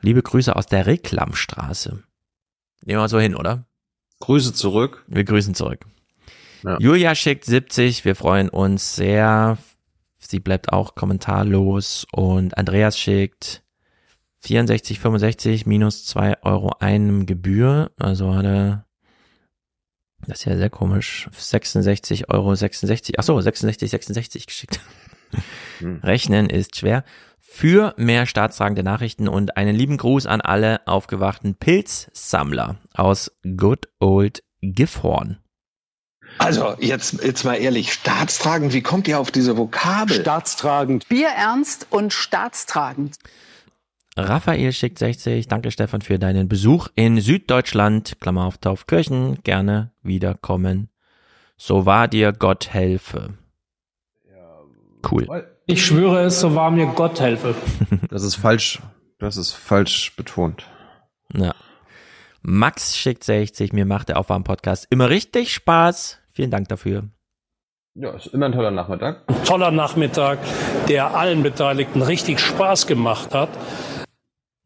Liebe 0.00 0.22
Grüße 0.22 0.54
aus 0.54 0.66
der 0.66 0.86
Reklamstraße. 0.86 2.02
Nehmen 2.84 3.00
wir 3.00 3.08
so 3.08 3.18
hin, 3.18 3.34
oder? 3.34 3.64
Grüße 4.20 4.52
zurück. 4.54 5.04
Wir 5.08 5.24
grüßen 5.24 5.54
zurück. 5.54 5.84
Ja. 6.62 6.78
Julia 6.78 7.14
schickt 7.14 7.44
70, 7.44 8.04
wir 8.04 8.14
freuen 8.14 8.48
uns 8.48 8.94
sehr. 8.96 9.58
Sie 10.30 10.40
bleibt 10.40 10.72
auch 10.72 10.94
kommentarlos. 10.94 12.06
Und 12.12 12.56
Andreas 12.56 12.98
schickt 12.98 13.62
64, 14.40 14.98
65 15.00 15.66
minus 15.66 16.06
2 16.06 16.42
Euro 16.42 16.72
einem 16.78 17.26
Gebühr. 17.26 17.90
Also 17.96 18.34
hat 18.34 18.44
er, 18.44 18.86
das 20.26 20.40
ist 20.40 20.44
ja 20.44 20.56
sehr 20.56 20.70
komisch, 20.70 21.28
66 21.32 22.30
Euro 22.30 22.54
66, 22.54 23.18
ach 23.18 23.24
so, 23.24 23.40
66, 23.40 23.90
66 23.90 24.46
geschickt. 24.46 24.80
Rechnen 26.02 26.48
ist 26.48 26.76
schwer. 26.76 27.04
Für 27.40 27.94
mehr 27.96 28.26
staatstragende 28.26 28.82
Nachrichten 28.82 29.28
und 29.28 29.56
einen 29.56 29.74
lieben 29.74 29.96
Gruß 29.96 30.26
an 30.26 30.40
alle 30.40 30.86
aufgewachten 30.86 31.54
Pilzsammler 31.54 32.76
aus 32.92 33.32
Good 33.56 33.88
Old 33.98 34.42
Gifhorn. 34.60 35.38
Also, 36.38 36.74
jetzt, 36.80 37.22
jetzt 37.24 37.44
mal 37.44 37.54
ehrlich, 37.54 37.92
staatstragend, 37.92 38.72
wie 38.72 38.82
kommt 38.82 39.08
ihr 39.08 39.18
auf 39.18 39.30
diese 39.30 39.56
Vokabel? 39.56 40.20
Staatstragend. 40.20 41.08
Bierernst 41.08 41.86
und 41.90 42.12
staatstragend. 42.12 43.16
Raphael 44.16 44.72
schickt 44.72 44.98
60. 44.98 45.48
Danke 45.48 45.70
Stefan 45.70 46.00
für 46.00 46.18
deinen 46.18 46.48
Besuch 46.48 46.88
in 46.94 47.20
Süddeutschland. 47.20 48.16
Klammer 48.20 48.44
auf 48.44 48.58
Taufkirchen. 48.58 49.42
Gerne 49.42 49.92
wiederkommen. 50.02 50.88
So 51.58 51.86
war 51.86 52.08
dir 52.08 52.32
Gott 52.32 52.72
helfe. 52.72 53.34
Cool. 55.10 55.46
Ich 55.66 55.84
schwöre 55.84 56.24
es, 56.24 56.40
so 56.40 56.54
wahr 56.54 56.70
mir 56.70 56.86
Gott 56.86 57.20
helfe. 57.20 57.54
Das 58.08 58.22
ist 58.22 58.36
falsch. 58.36 58.80
Das 59.18 59.36
ist 59.36 59.52
falsch 59.52 60.14
betont. 60.16 60.66
Ja. 61.34 61.54
Max 62.42 62.96
schickt 62.96 63.24
60. 63.24 63.72
Mir 63.72 63.84
macht 63.84 64.08
der 64.08 64.18
Aufwärm-Podcast 64.18 64.86
immer 64.90 65.10
richtig 65.10 65.52
Spaß. 65.52 66.18
Vielen 66.36 66.50
Dank 66.50 66.68
dafür. 66.68 67.08
Ja, 67.94 68.10
ist 68.10 68.26
immer 68.26 68.44
ein 68.44 68.52
toller 68.52 68.70
Nachmittag. 68.70 69.22
Ein 69.26 69.44
toller 69.44 69.70
Nachmittag, 69.70 70.38
der 70.86 71.16
allen 71.16 71.42
Beteiligten 71.42 72.02
richtig 72.02 72.40
Spaß 72.40 72.86
gemacht 72.86 73.32
hat. 73.32 73.48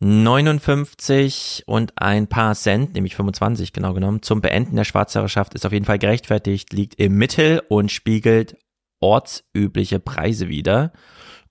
59 0.00 1.62
und 1.66 1.92
ein 1.94 2.26
paar 2.26 2.56
Cent, 2.56 2.94
nämlich 2.94 3.14
25 3.14 3.72
genau 3.72 3.94
genommen, 3.94 4.22
zum 4.22 4.40
Beenden 4.40 4.74
der 4.74 4.82
Schwarzherrschaft 4.82 5.54
ist 5.54 5.64
auf 5.64 5.70
jeden 5.70 5.84
Fall 5.84 6.00
gerechtfertigt, 6.00 6.72
liegt 6.72 6.96
im 6.96 7.16
Mittel 7.16 7.62
und 7.68 7.92
spiegelt 7.92 8.56
ortsübliche 8.98 10.00
Preise 10.00 10.48
wider. 10.48 10.90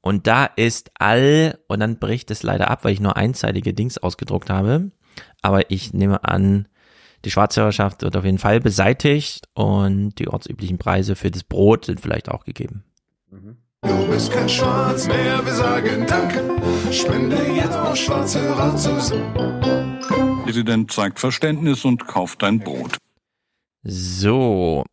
Und 0.01 0.27
da 0.27 0.48
ist 0.48 0.91
all, 0.99 1.59
und 1.69 1.80
dann 1.80 1.98
bricht 1.98 2.30
es 2.30 2.43
leider 2.43 2.69
ab, 2.69 2.83
weil 2.83 2.91
ich 2.91 2.99
nur 2.99 3.15
einseitige 3.15 3.73
Dings 3.73 3.98
ausgedruckt 3.98 4.49
habe. 4.49 4.91
Aber 5.41 5.72
ich 5.72 5.93
nehme 5.93 6.25
an, 6.25 6.67
die 7.25 7.31
Schwarzhörerschaft 7.31 8.01
wird 8.01 8.15
auf 8.15 8.25
jeden 8.25 8.38
Fall 8.38 8.59
beseitigt 8.59 9.48
und 9.53 10.15
die 10.19 10.27
ortsüblichen 10.27 10.77
Preise 10.77 11.15
für 11.15 11.31
das 11.31 11.43
Brot 11.43 11.85
sind 11.85 11.99
vielleicht 11.99 12.30
auch 12.30 12.45
gegeben. 12.45 12.83
Du 13.81 14.07
bist 14.07 14.31
kein 14.31 14.49
Schwarz 14.49 15.07
mehr, 15.07 15.45
wir 15.45 15.53
sagen 15.53 16.06
Danke. 16.07 16.43
Spende 16.91 17.38
jetzt 17.56 17.77
auf 17.77 17.95
Schwarzhörer 17.95 18.75
zusammen. 18.75 19.59
Bundespräsident 20.49 20.91
zeigt 20.91 21.19
Verständnis 21.19 21.85
und 21.85 22.07
kauft 22.07 22.41
dein 22.41 22.59
Brot. 22.59 22.98
So. 23.83 24.83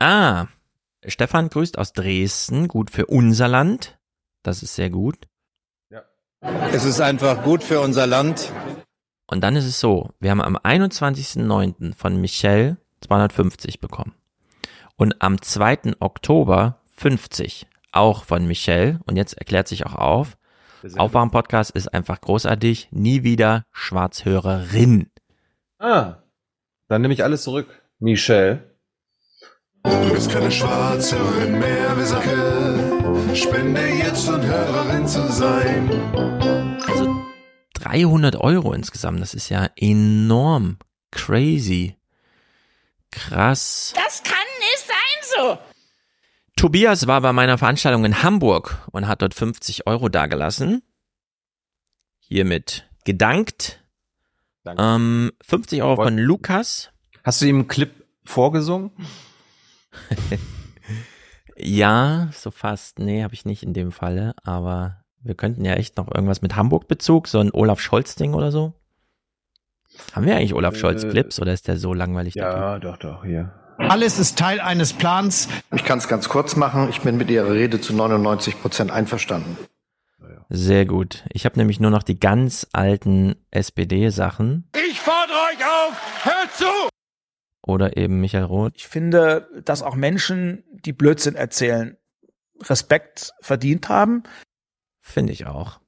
Ah, 0.00 0.46
Stefan 1.06 1.48
grüßt 1.48 1.78
aus 1.78 1.92
Dresden. 1.92 2.66
Gut 2.66 2.90
für 2.90 3.06
unser 3.06 3.46
Land. 3.46 3.96
Das 4.42 4.62
ist 4.64 4.74
sehr 4.74 4.90
gut. 4.90 5.28
Es 6.72 6.84
ist 6.84 7.00
einfach 7.00 7.44
gut 7.44 7.62
für 7.62 7.80
unser 7.80 8.08
Land. 8.08 8.52
Und 9.32 9.40
dann 9.40 9.56
ist 9.56 9.64
es 9.64 9.80
so, 9.80 10.10
wir 10.20 10.30
haben 10.30 10.42
am 10.42 10.58
21.09. 10.58 11.94
von 11.94 12.20
Michelle 12.20 12.76
250 13.00 13.80
bekommen. 13.80 14.12
Und 14.96 15.22
am 15.22 15.40
2. 15.40 15.94
Oktober 16.00 16.80
50. 16.98 17.66
Auch 17.92 18.24
von 18.24 18.46
Michelle. 18.46 19.00
Und 19.06 19.16
jetzt 19.16 19.32
erklärt 19.32 19.68
sich 19.68 19.86
auch 19.86 19.94
auf. 19.94 20.36
Aufwachen-Podcast 20.98 21.70
ist 21.70 21.94
einfach 21.94 22.20
großartig. 22.20 22.88
Nie 22.90 23.22
wieder 23.22 23.64
Schwarzhörerin. 23.72 25.10
Ah, 25.78 26.16
dann 26.88 27.00
nehme 27.00 27.14
ich 27.14 27.24
alles 27.24 27.42
zurück. 27.42 27.68
Michelle. 28.00 28.76
Du 29.82 30.12
bist 30.12 30.30
keine 30.30 30.50
Schwarzhörerin 30.50 31.58
mehr, 31.58 31.96
wir 31.96 32.04
sagen, 32.04 33.34
spende 33.34 33.80
jetzt 33.80 34.28
und 34.28 34.42
Hörerin 34.42 35.08
zu 35.08 35.26
sein. 35.32 36.31
Also 37.82 37.98
300 37.98 38.36
Euro 38.36 38.72
insgesamt, 38.72 39.20
das 39.20 39.34
ist 39.34 39.48
ja 39.48 39.68
enorm. 39.76 40.78
Crazy. 41.10 41.96
Krass. 43.10 43.92
Das 43.94 44.22
kann 44.22 44.34
nicht 44.58 44.86
sein 44.86 45.36
so. 45.36 45.58
Tobias 46.56 47.06
war 47.06 47.20
bei 47.20 47.32
meiner 47.32 47.58
Veranstaltung 47.58 48.04
in 48.04 48.22
Hamburg 48.22 48.86
und 48.92 49.08
hat 49.08 49.22
dort 49.22 49.34
50 49.34 49.86
Euro 49.86 50.08
dagelassen. 50.08 50.82
Hiermit 52.20 52.88
gedankt. 53.04 53.82
Ähm, 54.64 55.32
50 55.42 55.82
Euro 55.82 55.96
von 55.96 56.16
Lukas. 56.18 56.90
Hast 57.24 57.42
du 57.42 57.46
ihm 57.46 57.56
einen 57.56 57.68
Clip 57.68 58.06
vorgesungen? 58.24 58.92
ja, 61.56 62.30
so 62.32 62.50
fast. 62.50 62.98
Nee, 62.98 63.22
habe 63.22 63.34
ich 63.34 63.44
nicht 63.44 63.62
in 63.62 63.74
dem 63.74 63.92
Falle. 63.92 64.34
Aber 64.44 65.01
wir 65.22 65.34
könnten 65.34 65.64
ja 65.64 65.74
echt 65.74 65.96
noch 65.96 66.12
irgendwas 66.12 66.42
mit 66.42 66.56
Hamburg-Bezug, 66.56 67.28
so 67.28 67.38
ein 67.38 67.50
Olaf 67.52 67.80
Scholz-Ding 67.80 68.34
oder 68.34 68.50
so. 68.50 68.74
Haben 70.12 70.26
wir 70.26 70.36
eigentlich 70.36 70.54
Olaf 70.54 70.76
Scholz-Clips 70.76 71.40
oder 71.40 71.52
ist 71.52 71.68
der 71.68 71.76
so 71.76 71.94
langweilig? 71.94 72.34
Ja, 72.34 72.78
doch, 72.78 72.96
doch, 72.96 73.24
hier. 73.24 73.52
Alles 73.78 74.18
ist 74.18 74.38
Teil 74.38 74.60
eines 74.60 74.92
Plans. 74.92 75.48
Ich 75.74 75.84
kann 75.84 75.98
es 75.98 76.08
ganz 76.08 76.28
kurz 76.28 76.56
machen. 76.56 76.88
Ich 76.90 77.00
bin 77.00 77.16
mit 77.16 77.30
Ihrer 77.30 77.52
Rede 77.52 77.80
zu 77.80 77.94
99 77.94 78.60
Prozent 78.60 78.90
einverstanden. 78.90 79.56
Sehr 80.48 80.84
gut. 80.84 81.24
Ich 81.30 81.46
habe 81.46 81.58
nämlich 81.58 81.80
nur 81.80 81.90
noch 81.90 82.02
die 82.02 82.20
ganz 82.20 82.66
alten 82.72 83.36
SPD-Sachen. 83.50 84.68
Ich 84.90 85.00
fordere 85.00 85.36
euch 85.50 85.64
auf, 85.64 86.24
hört 86.24 86.52
zu! 86.52 86.64
Oder 87.62 87.96
eben 87.96 88.20
Michael 88.20 88.44
Roth. 88.44 88.74
Ich 88.76 88.86
finde, 88.86 89.48
dass 89.64 89.82
auch 89.82 89.94
Menschen, 89.94 90.64
die 90.72 90.92
Blödsinn 90.92 91.36
erzählen, 91.36 91.96
Respekt 92.60 93.32
verdient 93.40 93.88
haben. 93.88 94.24
Finde 95.02 95.32
ich 95.32 95.46
auch. 95.46 95.80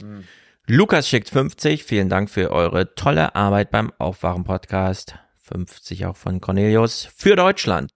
Hm. 0.00 0.24
Lukas 0.66 1.08
schickt 1.08 1.30
50. 1.30 1.84
Vielen 1.84 2.08
Dank 2.08 2.28
für 2.28 2.50
eure 2.50 2.94
tolle 2.94 3.36
Arbeit 3.36 3.70
beim 3.70 3.92
Aufwachen-Podcast. 3.98 5.14
50 5.42 6.06
auch 6.06 6.16
von 6.16 6.40
Cornelius. 6.40 7.08
Für 7.14 7.36
Deutschland. 7.36 7.92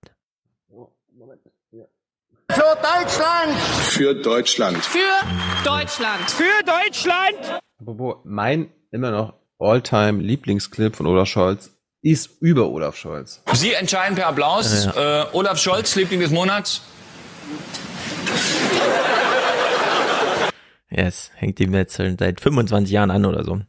Für 2.50 2.76
Deutschland! 2.76 3.56
Für 3.80 4.14
Deutschland. 4.14 4.84
Für 4.84 4.98
Deutschland! 5.64 6.30
Für 6.30 6.64
Deutschland! 6.64 7.62
Apropos, 7.80 8.16
mein 8.24 8.70
immer 8.90 9.10
noch 9.10 9.34
Alltime 9.58 10.22
Lieblingsclip 10.22 10.94
von 10.94 11.06
Olaf 11.06 11.28
Scholz 11.28 11.70
ist 12.02 12.42
über 12.42 12.68
Olaf 12.68 12.96
Scholz. 12.96 13.42
Sie 13.54 13.72
entscheiden 13.72 14.16
per 14.16 14.26
Applaus. 14.26 14.84
Ja. 14.84 15.22
Äh, 15.22 15.26
Olaf 15.32 15.58
Scholz, 15.58 15.94
Liebling 15.94 16.20
des 16.20 16.30
Monats. 16.30 16.82
Yes, 20.94 21.30
hängt 21.34 21.58
ihm 21.60 21.74
jetzt 21.74 21.96
seit 21.96 22.40
25 22.40 22.92
Jahren 22.92 23.10
an 23.10 23.24
oder 23.24 23.44
so. 23.44 23.60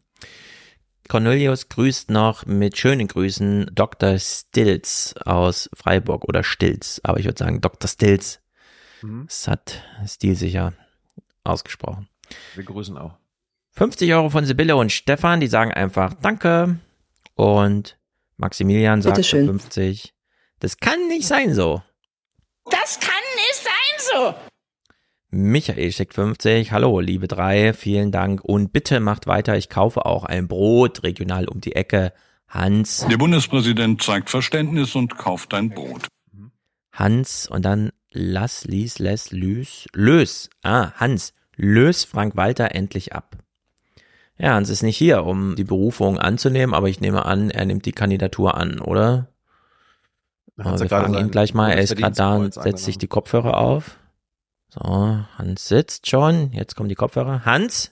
Cornelius 1.07 1.69
grüßt 1.69 2.09
noch 2.09 2.45
mit 2.45 2.77
schönen 2.77 3.07
Grüßen 3.07 3.71
Dr. 3.73 4.17
Stilz 4.19 5.15
aus 5.25 5.69
Freiburg 5.73 6.25
oder 6.25 6.43
Stilz, 6.43 6.99
aber 7.03 7.19
ich 7.19 7.25
würde 7.25 7.39
sagen 7.39 7.61
Dr. 7.61 7.87
Stilz. 7.87 8.41
Mhm. 9.01 9.25
Es 9.27 9.47
hat 9.47 9.83
stilsicher 10.05 10.73
ausgesprochen. 11.43 12.07
Wir 12.55 12.63
grüßen 12.63 12.97
auch. 12.97 13.17
50 13.71 14.13
Euro 14.13 14.29
von 14.29 14.45
Sibylle 14.45 14.75
und 14.75 14.91
Stefan, 14.91 15.39
die 15.39 15.47
sagen 15.47 15.73
einfach 15.73 16.13
Danke. 16.13 16.79
Und 17.35 17.97
Maximilian 18.37 19.01
sagt 19.01 19.15
Bitteschön. 19.15 19.45
50. 19.45 20.13
Das 20.59 20.77
kann 20.77 21.07
nicht 21.07 21.27
sein 21.27 21.53
so. 21.53 21.81
Das 22.69 22.99
kann 22.99 23.11
nicht 23.35 23.55
sein 23.55 24.11
so. 24.13 24.52
Michael 25.35 25.91
schickt 25.91 26.13
50. 26.13 26.71
Hallo, 26.71 26.99
liebe 26.99 27.27
drei, 27.27 27.73
vielen 27.73 28.11
Dank. 28.11 28.43
Und 28.43 28.71
bitte 28.71 28.99
macht 28.99 29.25
weiter. 29.25 29.57
Ich 29.57 29.67
kaufe 29.67 30.05
auch 30.05 30.25
ein 30.25 30.47
Brot 30.47 31.01
regional 31.01 31.47
um 31.47 31.59
die 31.59 31.75
Ecke. 31.75 32.13
Hans. 32.47 33.07
Der 33.09 33.17
Bundespräsident 33.17 34.03
zeigt 34.03 34.29
Verständnis 34.29 34.93
und 34.93 35.17
kauft 35.17 35.53
dein 35.53 35.71
Brot. 35.71 36.07
Hans 36.91 37.47
und 37.47 37.65
dann 37.65 37.91
lass, 38.11 38.65
lies, 38.65 38.99
lässt, 38.99 39.31
lüs, 39.31 39.87
lös. 39.93 40.51
Ah, 40.61 40.91
Hans, 40.97 41.33
lös 41.55 42.03
Frank 42.03 42.35
Walter 42.35 42.75
endlich 42.75 43.13
ab. 43.15 43.37
Ja, 44.37 44.53
Hans 44.53 44.69
ist 44.69 44.83
nicht 44.83 44.97
hier, 44.97 45.25
um 45.25 45.55
die 45.55 45.63
Berufung 45.63 46.19
anzunehmen, 46.19 46.75
aber 46.75 46.89
ich 46.89 47.01
nehme 47.01 47.25
an, 47.25 47.49
er 47.49 47.65
nimmt 47.65 47.87
die 47.87 47.91
Kandidatur 47.91 48.55
an, 48.55 48.79
oder? 48.79 49.29
Aber 50.57 50.79
wir 50.79 50.89
fragen 50.89 51.15
ihn 51.15 51.31
gleich 51.31 51.55
mal, 51.55 51.71
er 51.71 51.81
ist 51.81 51.95
gerade 51.95 52.15
da 52.15 52.35
und 52.35 52.53
setzt 52.53 52.85
sich 52.85 52.99
die 52.99 53.07
Kopfhörer 53.07 53.57
auf. 53.57 53.97
So, 54.73 54.79
Hans 55.37 55.67
sitzt 55.67 56.09
schon, 56.09 56.51
jetzt 56.51 56.75
kommen 56.75 56.89
die 56.89 56.95
Kopfhörer. 56.95 57.45
Hans? 57.45 57.91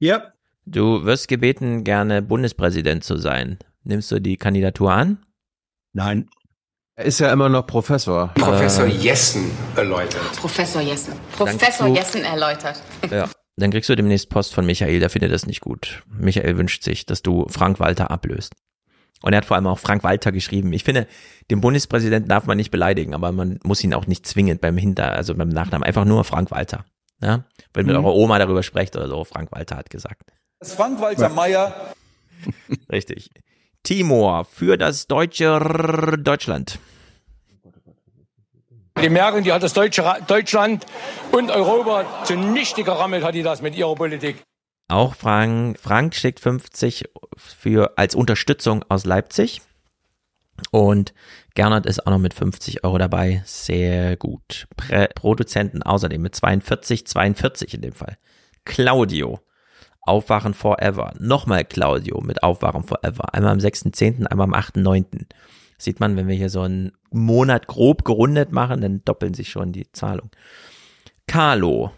Ja. 0.00 0.32
Du 0.66 1.04
wirst 1.04 1.28
gebeten, 1.28 1.84
gerne 1.84 2.22
Bundespräsident 2.22 3.04
zu 3.04 3.16
sein. 3.16 3.58
Nimmst 3.84 4.10
du 4.10 4.20
die 4.20 4.36
Kandidatur 4.36 4.92
an? 4.92 5.24
Nein. 5.92 6.28
Er 6.96 7.04
ist 7.04 7.20
ja 7.20 7.32
immer 7.32 7.48
noch 7.48 7.66
Professor. 7.66 8.28
Professor 8.34 8.86
Äh, 8.86 8.90
Jessen 8.90 9.50
erläutert. 9.76 10.32
Professor 10.36 10.82
Jessen. 10.82 11.14
Professor 11.36 11.86
zu- 11.86 11.94
Jessen 11.94 12.24
erläutert. 12.24 12.82
Ja. 13.10 13.30
Dann 13.56 13.70
kriegst 13.70 13.88
du 13.88 13.94
demnächst 13.94 14.28
Post 14.28 14.52
von 14.54 14.66
Michael, 14.66 14.98
der 15.00 15.08
findet 15.10 15.32
das 15.32 15.46
nicht 15.46 15.60
gut. 15.60 16.02
Michael 16.08 16.56
wünscht 16.56 16.82
sich, 16.82 17.06
dass 17.06 17.22
du 17.22 17.46
Frank 17.48 17.78
Walter 17.78 18.10
ablöst. 18.10 18.54
Und 19.22 19.32
er 19.32 19.38
hat 19.38 19.44
vor 19.44 19.56
allem 19.56 19.66
auch 19.66 19.78
Frank 19.78 20.02
Walter 20.02 20.32
geschrieben. 20.32 20.72
Ich 20.72 20.84
finde, 20.84 21.06
den 21.50 21.60
Bundespräsidenten 21.60 22.28
darf 22.28 22.46
man 22.46 22.56
nicht 22.56 22.70
beleidigen, 22.70 23.14
aber 23.14 23.32
man 23.32 23.58
muss 23.62 23.84
ihn 23.84 23.92
auch 23.94 24.06
nicht 24.06 24.26
zwingend 24.26 24.60
beim 24.60 24.76
Hinter, 24.78 25.12
also 25.12 25.34
beim 25.34 25.48
Nachnamen, 25.50 25.84
einfach 25.84 26.04
nur 26.06 26.24
Frank 26.24 26.50
Walter. 26.50 26.84
Ja? 27.22 27.44
Wenn 27.74 27.86
mit 27.86 27.96
Mhm. 27.96 28.04
eurer 28.04 28.14
Oma 28.14 28.38
darüber 28.38 28.62
sprecht 28.62 28.96
oder 28.96 29.08
so, 29.08 29.24
Frank 29.24 29.52
Walter 29.52 29.76
hat 29.76 29.90
gesagt. 29.90 30.22
Das 30.58 30.74
Frank-Walter 30.74 31.28
Meyer. 31.30 31.74
Richtig. 32.92 33.30
Timor 33.82 34.44
für 34.44 34.76
das 34.78 35.06
deutsche 35.06 35.44
R- 35.44 36.16
Deutschland. 36.18 36.78
Die 39.00 39.08
Merkel, 39.08 39.42
die 39.42 39.52
hat 39.52 39.62
das 39.62 39.72
deutsche 39.72 40.04
Ra- 40.04 40.20
Deutschland 40.20 40.84
und 41.32 41.50
Europa 41.50 42.24
zunichte 42.24 42.82
gerammelt, 42.84 43.24
hat 43.24 43.34
die 43.34 43.42
das 43.42 43.62
mit 43.62 43.74
ihrer 43.74 43.94
Politik. 43.94 44.42
Auch 44.90 45.14
Frank, 45.14 45.78
Frank 45.78 46.16
schickt 46.16 46.40
50 46.40 47.04
für, 47.36 47.96
als 47.96 48.16
Unterstützung 48.16 48.84
aus 48.88 49.04
Leipzig. 49.04 49.62
Und 50.72 51.14
Gernot 51.54 51.86
ist 51.86 52.04
auch 52.04 52.10
noch 52.10 52.18
mit 52.18 52.34
50 52.34 52.82
Euro 52.82 52.98
dabei. 52.98 53.42
Sehr 53.46 54.16
gut. 54.16 54.66
Prä 54.76 55.06
Produzenten 55.14 55.84
außerdem 55.84 56.20
mit 56.20 56.34
42, 56.34 57.06
42 57.06 57.74
in 57.74 57.82
dem 57.82 57.92
Fall. 57.92 58.16
Claudio. 58.64 59.38
Aufwachen 60.02 60.54
Forever. 60.54 61.12
Nochmal 61.20 61.64
Claudio 61.64 62.20
mit 62.20 62.42
Aufwachen 62.42 62.82
Forever. 62.82 63.32
Einmal 63.32 63.52
am 63.52 63.58
6.10., 63.58 64.26
einmal 64.26 64.48
am 64.48 64.54
8.9. 64.54 65.26
Sieht 65.78 66.00
man, 66.00 66.16
wenn 66.16 66.26
wir 66.26 66.34
hier 66.34 66.50
so 66.50 66.62
einen 66.62 66.92
Monat 67.12 67.68
grob 67.68 68.04
gerundet 68.04 68.50
machen, 68.50 68.80
dann 68.80 69.04
doppeln 69.04 69.34
sich 69.34 69.50
schon 69.50 69.70
die 69.72 69.90
Zahlungen. 69.92 70.32
Carlo. 71.28 71.92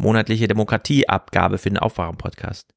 Monatliche 0.00 0.48
Demokratieabgabe 0.48 1.58
für 1.58 1.70
den 1.70 1.78
Aufwachen-Podcast. 1.78 2.74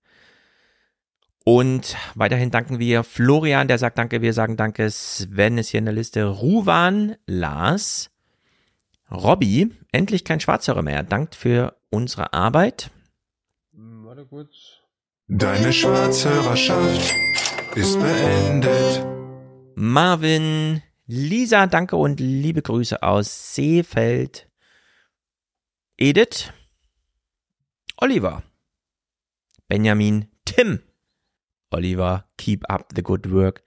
Und 1.45 1.97
weiterhin 2.15 2.51
danken 2.51 2.79
wir 2.79 3.03
Florian, 3.03 3.67
der 3.67 3.77
sagt 3.77 3.97
Danke, 3.97 4.21
wir 4.21 4.33
sagen 4.33 4.55
Danke. 4.55 4.89
Sven 4.89 5.57
ist 5.57 5.69
hier 5.69 5.79
in 5.79 5.85
der 5.85 5.93
Liste. 5.93 6.25
Ruwan, 6.25 7.15
Lars, 7.25 8.11
Robby, 9.11 9.71
endlich 9.91 10.23
kein 10.23 10.39
Schwarzhörer 10.39 10.81
mehr. 10.81 11.03
Dankt 11.03 11.35
für 11.35 11.75
unsere 11.89 12.33
Arbeit. 12.33 12.91
Warte 13.71 14.25
kurz. 14.25 14.79
Deine 15.27 15.73
Schwarzhörerschaft 15.73 17.13
ist 17.75 17.99
beendet. 17.99 19.05
Marvin, 19.75 20.81
Lisa, 21.07 21.67
danke 21.67 21.95
und 21.95 22.19
liebe 22.19 22.61
Grüße 22.61 23.03
aus 23.03 23.55
Seefeld. 23.55 24.47
Edith, 25.97 26.53
Oliver, 28.03 28.43
Benjamin, 29.69 30.27
Tim, 30.43 30.81
Oliver, 31.71 32.25
keep 32.37 32.69
up 32.69 32.91
the 32.93 33.01
good 33.01 33.31
work. 33.31 33.63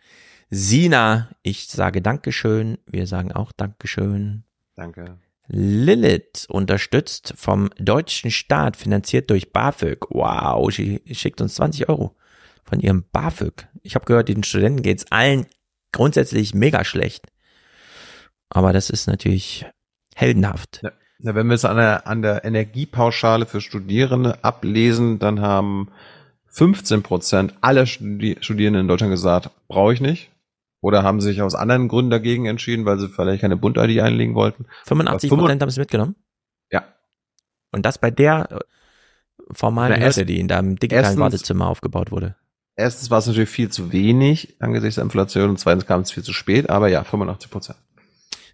Sina, 0.51 1.31
ich 1.43 1.69
sage 1.69 2.03
Dankeschön. 2.03 2.77
Wir 2.85 3.07
sagen 3.07 3.33
auch 3.33 3.51
Dankeschön. 3.53 4.45
Danke. 4.75 5.17
Lilith 5.47 6.45
unterstützt 6.51 7.33
vom 7.35 7.71
deutschen 7.79 8.31
Staat, 8.31 8.77
finanziert 8.77 9.31
durch 9.31 9.55
BAföG. 9.55 10.05
Wow, 10.11 10.71
sie 10.71 11.01
schickt 11.13 11.41
uns 11.41 11.55
20 11.55 11.89
Euro 11.89 12.15
von 12.63 12.81
ihrem 12.81 13.07
BAföG. 13.11 13.67
Ich 13.85 13.95
habe 13.95 14.05
gehört, 14.05 14.29
den 14.29 14.45
Studenten 14.45 14.83
geht's 14.83 15.11
allen 15.11 15.47
grundsätzlich 15.93 16.53
mega 16.53 16.85
schlecht. 16.85 17.27
Aber 18.51 18.75
das 18.75 18.91
ist 18.91 19.07
natürlich 19.07 19.65
heldenhaft. 20.15 20.81
Ja. 20.83 20.93
Ja, 21.19 21.35
wenn 21.35 21.47
wir 21.47 21.55
es 21.55 21.65
an 21.65 21.77
der, 21.77 22.07
an 22.07 22.23
der 22.23 22.45
Energiepauschale 22.45 23.47
für 23.47 23.61
Studierende 23.61 24.45
ablesen, 24.45 25.19
dann 25.19 25.41
haben 25.41 25.89
15 26.49 27.03
Prozent 27.03 27.55
aller 27.61 27.87
Studi 27.87 28.37
Studierenden 28.41 28.83
in 28.83 28.89
Deutschland 28.89 29.13
gesagt, 29.13 29.51
brauche 29.69 29.95
ich 29.95 30.01
nicht. 30.01 30.31
Oder 30.81 31.03
haben 31.03 31.21
sich 31.21 31.43
aus 31.43 31.55
anderen 31.55 31.89
Gründen 31.89 32.11
dagegen 32.11 32.47
entschieden, 32.47 32.85
weil 32.85 32.99
sie 32.99 33.09
vielleicht 33.09 33.41
keine 33.41 33.57
Bund-ID 33.57 34.01
einlegen 34.01 34.35
wollten. 34.35 34.67
85 34.85 35.31
Prozent 35.31 35.63
haben 35.63 35.69
es 35.69 35.79
mitgenommen? 35.79 36.17
Ja. 36.71 36.85
Und 37.73 37.85
das 37.85 37.99
bei 37.99 38.11
der 38.11 38.49
äh, 38.53 38.59
formalen 39.53 40.01
Hürde, 40.01 40.27
die 40.27 40.39
in 40.39 40.49
deinem 40.49 40.77
digitalen 40.77 41.05
erstens, 41.05 41.21
Wartezimmer 41.21 41.67
aufgebaut 41.69 42.11
wurde. 42.11 42.37
Erstens 42.77 43.11
war 43.11 43.19
es 43.19 43.27
natürlich 43.27 43.49
viel 43.49 43.71
zu 43.71 43.91
wenig 43.91 44.57
angesichts 44.61 44.97
der 44.97 45.05
Inflation 45.05 45.51
und 45.51 45.59
zweitens 45.59 45.87
kam 45.87 46.03
es 46.03 46.13
viel 46.13 46.23
zu 46.23 46.35
spät, 46.35 46.69
aber 46.69 46.89
ja, 46.89 47.03
85 47.05 47.51
Prozent. 47.51 47.79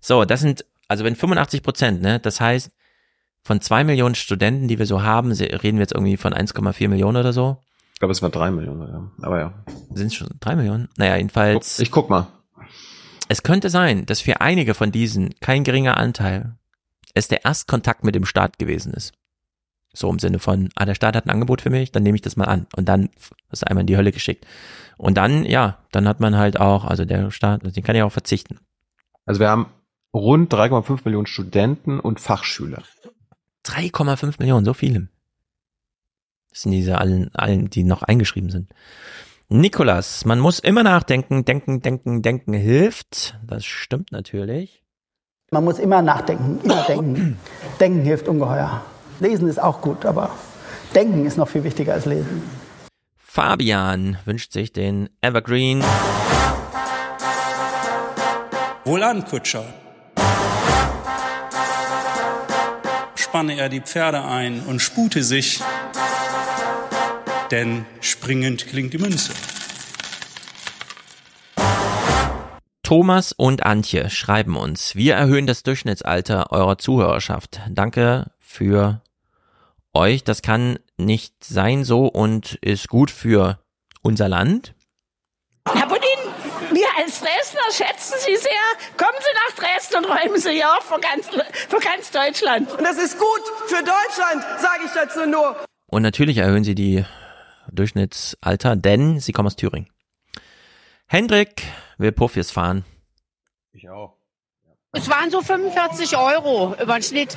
So, 0.00 0.24
das 0.24 0.40
sind, 0.40 0.64
also 0.92 1.04
wenn 1.04 1.16
85 1.16 1.62
Prozent, 1.62 2.02
ne, 2.02 2.20
das 2.20 2.38
heißt, 2.38 2.70
von 3.42 3.62
zwei 3.62 3.82
Millionen 3.82 4.14
Studenten, 4.14 4.68
die 4.68 4.78
wir 4.78 4.84
so 4.84 5.02
haben, 5.02 5.32
reden 5.32 5.78
wir 5.78 5.84
jetzt 5.84 5.94
irgendwie 5.94 6.18
von 6.18 6.34
1,4 6.34 6.86
Millionen 6.88 7.16
oder 7.16 7.32
so. 7.32 7.56
Ich 7.94 7.98
glaube, 7.98 8.12
es 8.12 8.20
waren 8.20 8.30
drei 8.30 8.50
Millionen, 8.50 8.88
ja. 8.88 9.26
aber 9.26 9.40
ja. 9.40 9.54
Sind 9.94 10.08
es 10.08 10.14
schon 10.14 10.28
drei 10.38 10.54
Millionen? 10.54 10.90
Naja, 10.98 11.16
jedenfalls. 11.16 11.78
Ich 11.78 11.90
guck 11.90 12.10
mal. 12.10 12.26
Es 13.28 13.42
könnte 13.42 13.70
sein, 13.70 14.04
dass 14.04 14.20
für 14.20 14.42
einige 14.42 14.74
von 14.74 14.92
diesen 14.92 15.34
kein 15.40 15.64
geringer 15.64 15.96
Anteil 15.96 16.56
es 17.14 17.28
der 17.28 17.46
Erstkontakt 17.46 18.04
mit 18.04 18.14
dem 18.14 18.26
Staat 18.26 18.58
gewesen 18.58 18.92
ist. 18.92 19.14
So 19.94 20.10
im 20.10 20.18
Sinne 20.18 20.40
von, 20.40 20.68
ah, 20.76 20.84
der 20.84 20.94
Staat 20.94 21.16
hat 21.16 21.24
ein 21.24 21.30
Angebot 21.30 21.62
für 21.62 21.70
mich, 21.70 21.90
dann 21.90 22.02
nehme 22.02 22.16
ich 22.16 22.22
das 22.22 22.36
mal 22.36 22.44
an. 22.44 22.66
Und 22.76 22.86
dann 22.86 23.08
ist 23.50 23.62
er 23.62 23.70
einmal 23.70 23.82
in 23.82 23.86
die 23.86 23.96
Hölle 23.96 24.12
geschickt. 24.12 24.46
Und 24.98 25.16
dann, 25.16 25.46
ja, 25.46 25.78
dann 25.90 26.06
hat 26.06 26.20
man 26.20 26.36
halt 26.36 26.60
auch, 26.60 26.84
also 26.84 27.06
der 27.06 27.30
Staat, 27.30 27.62
den 27.64 27.82
kann 27.82 27.96
ja 27.96 28.04
auch 28.04 28.12
verzichten. 28.12 28.58
Also 29.24 29.40
wir 29.40 29.48
haben 29.48 29.66
rund 30.14 30.52
3,5 30.52 31.00
Millionen 31.04 31.26
Studenten 31.26 32.00
und 32.00 32.20
Fachschüler. 32.20 32.82
3,5 33.66 34.34
Millionen, 34.38 34.64
so 34.64 34.74
viele. 34.74 35.08
Das 36.50 36.62
sind 36.62 36.72
diese 36.72 36.98
allen, 36.98 37.34
allen, 37.34 37.70
die 37.70 37.84
noch 37.84 38.02
eingeschrieben 38.02 38.50
sind. 38.50 38.70
Nikolas, 39.48 40.24
man 40.24 40.40
muss 40.40 40.58
immer 40.58 40.82
nachdenken, 40.82 41.44
denken, 41.44 41.80
denken, 41.80 42.22
denken 42.22 42.52
hilft. 42.52 43.38
Das 43.46 43.64
stimmt 43.64 44.12
natürlich. 44.12 44.82
Man 45.50 45.64
muss 45.64 45.78
immer 45.78 46.02
nachdenken, 46.02 46.60
immer 46.62 46.82
denken. 46.84 47.38
denken 47.80 48.02
hilft 48.02 48.28
ungeheuer. 48.28 48.82
Lesen 49.20 49.48
ist 49.48 49.60
auch 49.60 49.80
gut, 49.82 50.06
aber 50.06 50.30
denken 50.94 51.26
ist 51.26 51.36
noch 51.36 51.48
viel 51.48 51.64
wichtiger 51.64 51.92
als 51.92 52.06
lesen. 52.06 52.42
Fabian 53.16 54.18
wünscht 54.24 54.52
sich 54.52 54.72
den 54.72 55.08
Evergreen. 55.20 55.82
Wohlan, 58.84 59.24
Kutscher. 59.24 59.64
Spanne 63.42 63.58
er 63.58 63.68
die 63.68 63.80
Pferde 63.80 64.22
ein 64.22 64.60
und 64.66 64.78
spute 64.78 65.24
sich, 65.24 65.60
denn 67.50 67.84
springend 68.00 68.68
klingt 68.68 68.92
die 68.92 68.98
Münze. 68.98 69.32
Thomas 72.84 73.32
und 73.32 73.66
Antje 73.66 74.10
schreiben 74.10 74.56
uns, 74.56 74.94
wir 74.94 75.16
erhöhen 75.16 75.48
das 75.48 75.64
Durchschnittsalter 75.64 76.52
eurer 76.52 76.78
Zuhörerschaft. 76.78 77.60
Danke 77.68 78.30
für 78.38 79.02
euch. 79.92 80.22
Das 80.22 80.42
kann 80.42 80.78
nicht 80.96 81.42
sein 81.42 81.82
so 81.82 82.06
und 82.06 82.54
ist 82.60 82.86
gut 82.86 83.10
für 83.10 83.58
unser 84.02 84.28
Land. 84.28 84.72
Herr 85.66 85.88
schätzen 87.70 88.14
Sie 88.18 88.36
sehr. 88.36 88.96
Kommen 88.96 89.18
Sie 89.20 89.34
nach 89.34 89.64
Dresden 89.64 89.96
und 89.96 90.04
räumen 90.06 90.40
Sie 90.40 90.50
hier 90.50 90.72
auf 90.76 90.84
für 90.84 91.00
ganz, 91.00 91.28
für 91.68 91.78
ganz 91.80 92.10
Deutschland. 92.10 92.70
Und 92.72 92.82
das 92.82 92.98
ist 92.98 93.18
gut 93.18 93.42
für 93.66 93.82
Deutschland, 93.82 94.44
sage 94.60 94.82
ich 94.84 94.92
dazu 94.92 95.26
nur. 95.26 95.56
Und 95.86 96.02
natürlich 96.02 96.38
erhöhen 96.38 96.64
Sie 96.64 96.74
die 96.74 97.04
Durchschnittsalter, 97.70 98.76
denn 98.76 99.20
Sie 99.20 99.32
kommen 99.32 99.46
aus 99.46 99.56
Thüringen. 99.56 99.88
Hendrik 101.06 101.62
will 101.98 102.12
Puffis 102.12 102.50
fahren. 102.50 102.84
Ich 103.72 103.88
auch. 103.90 104.16
Es 104.92 105.08
waren 105.08 105.30
so 105.30 105.40
45 105.40 106.16
Euro 106.16 106.74
über 106.80 106.94
den 106.94 107.02
Schnitt. 107.02 107.36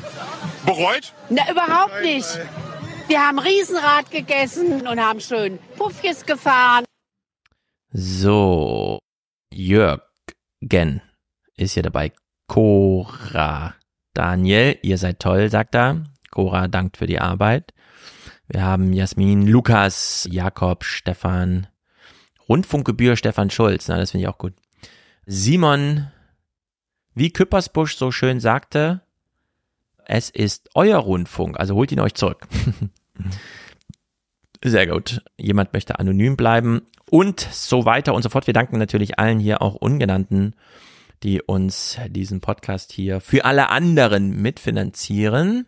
Bereut? 0.65 1.13
Na, 1.29 1.49
überhaupt 1.49 2.01
nicht. 2.01 2.27
Wir 3.07 3.25
haben 3.25 3.39
Riesenrad 3.39 4.11
gegessen 4.11 4.87
und 4.87 4.99
haben 4.99 5.21
schön 5.21 5.59
Puffjes 5.77 6.25
gefahren. 6.25 6.85
So, 7.91 8.99
Jörgen 10.66 11.02
ist 11.58 11.74
hier 11.74 11.84
dabei. 11.84 12.11
Cora. 12.48 13.76
Daniel, 14.14 14.77
ihr 14.82 14.98
seid 14.98 15.19
toll, 15.19 15.50
sagt 15.50 15.76
er. 15.76 16.06
Cora 16.32 16.68
dankt 16.68 16.98
für 16.98 17.06
die 17.06 17.19
Arbeit. 17.19 17.74
Wir 18.48 18.64
haben 18.64 18.94
Jasmin, 18.94 19.48
Lukas, 19.48 20.27
Jakob, 20.32 20.84
Stefan, 20.84 21.68
Rundfunkgebühr 22.50 23.16
Stefan 23.16 23.50
Schulz. 23.50 23.88
Na, 23.88 23.98
das 23.98 24.11
finde 24.11 24.24
ich 24.24 24.27
auch 24.27 24.38
gut. 24.38 24.53
Simon, 25.26 26.08
wie 27.14 27.32
Küppersbusch 27.32 27.95
so 27.95 28.11
schön 28.11 28.40
sagte, 28.40 29.02
es 30.06 30.30
ist 30.30 30.69
euer 30.74 30.98
Rundfunk, 31.00 31.60
also 31.60 31.76
holt 31.76 31.92
ihn 31.92 32.00
euch 32.00 32.14
zurück. 32.16 32.48
Sehr 34.64 34.88
gut. 34.88 35.22
Jemand 35.38 35.74
möchte 35.74 36.00
anonym 36.00 36.38
bleiben 36.38 36.88
und 37.09 37.40
so 37.40 37.85
weiter 37.85 38.14
und 38.14 38.22
so 38.22 38.30
fort. 38.30 38.48
Wir 38.48 38.53
danken 38.53 38.77
natürlich 38.77 39.19
allen 39.19 39.40
hier 39.40 39.61
auch 39.61 39.75
Ungenannten, 39.75 40.53
die 41.24 41.42
uns 41.42 41.98
diesen 42.09 42.42
Podcast 42.42 42.92
hier 42.92 43.22
für 43.22 43.45
alle 43.45 43.69
anderen 43.69 44.42
mitfinanzieren. 44.42 45.67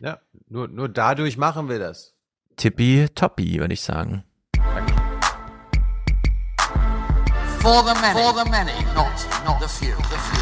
Ja, 0.00 0.18
nur, 0.48 0.68
nur 0.68 0.88
dadurch 0.88 1.36
machen 1.36 1.68
wir 1.68 1.78
das. 1.78 2.14
Tippi 2.56 3.06
Toppi, 3.14 3.58
würde 3.58 3.74
ich 3.74 3.82
sagen. 3.82 4.24
For 7.60 7.82
the 7.82 7.94
many, 8.00 8.20
for 8.20 8.34
the 8.34 8.50
many, 8.50 8.72
not, 8.94 9.06
not 9.46 9.60
the 9.60 9.68
few, 9.68 9.96
the 9.96 10.16
few. 10.16 10.40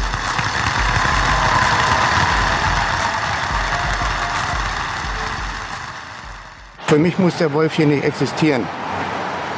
Für 6.85 6.99
mich 6.99 7.17
muss 7.17 7.37
der 7.37 7.53
Wolf 7.53 7.73
hier 7.73 7.87
nicht 7.87 8.03
existieren. 8.03 8.67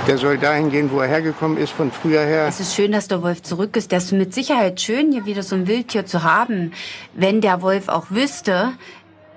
Der 0.08 0.20
soll 0.20 0.38
dahin 0.38 0.70
gehen, 0.70 0.92
wo 0.92 1.00
er 1.00 1.08
hergekommen 1.08 1.58
ist, 1.58 1.72
von 1.72 1.92
früher 1.92 2.22
her. 2.22 2.46
Es 2.48 2.60
ist 2.60 2.76
schön, 2.76 2.92
dass 2.92 3.08
der 3.08 3.24
Wolf 3.24 3.42
zurück 3.42 3.76
ist. 3.76 3.92
Der 3.92 3.98
ist 3.98 4.12
mit 4.12 4.36
Sicherheit 4.36 4.80
schön, 4.80 5.12
hier 5.12 5.26
wieder 5.26 5.42
so 5.42 5.56
ein 5.56 5.68
Wildtier 5.68 6.06
zu 6.06 6.22
haben. 6.22 6.74
Wenn 7.16 7.42
der 7.42 7.64
Wolf 7.64 7.88
auch 7.88 8.12
wüsste, 8.12 8.74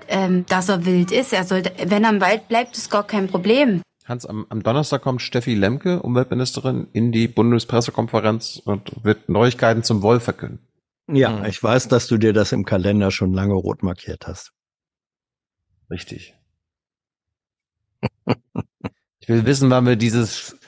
ähm, 0.09 0.45
dass 0.45 0.69
er 0.69 0.85
wild 0.85 1.11
ist, 1.11 1.33
er 1.33 1.43
sollte, 1.43 1.71
wenn 1.89 2.03
er 2.03 2.11
im 2.11 2.21
Wald 2.21 2.47
bleibt, 2.47 2.77
ist 2.77 2.91
gar 2.91 3.05
kein 3.05 3.27
Problem. 3.27 3.81
Hans, 4.05 4.27
am, 4.27 4.45
am 4.49 4.61
Donnerstag 4.61 5.01
kommt 5.01 5.23
Steffi 5.23 5.55
Lemke, 5.55 6.03
Umweltministerin, 6.03 6.87
in 6.93 7.11
die 7.11 7.27
Bundespressekonferenz 7.27 8.61
und 8.63 9.03
wird 9.03 9.27
Neuigkeiten 9.27 9.81
zum 9.81 10.03
Wolf 10.03 10.23
verkünden. 10.23 10.59
Ja, 11.07 11.45
ich 11.45 11.61
weiß, 11.61 11.87
dass 11.87 12.05
du 12.05 12.17
dir 12.17 12.33
das 12.33 12.51
im 12.51 12.65
Kalender 12.65 13.09
schon 13.09 13.33
lange 13.33 13.55
rot 13.55 13.81
markiert 13.81 14.27
hast. 14.27 14.51
Richtig. 15.89 16.35
ich 19.19 19.29
will 19.29 19.45
wissen, 19.47 19.71
wann 19.71 19.87
wir 19.87 19.95
dieses 19.95 20.58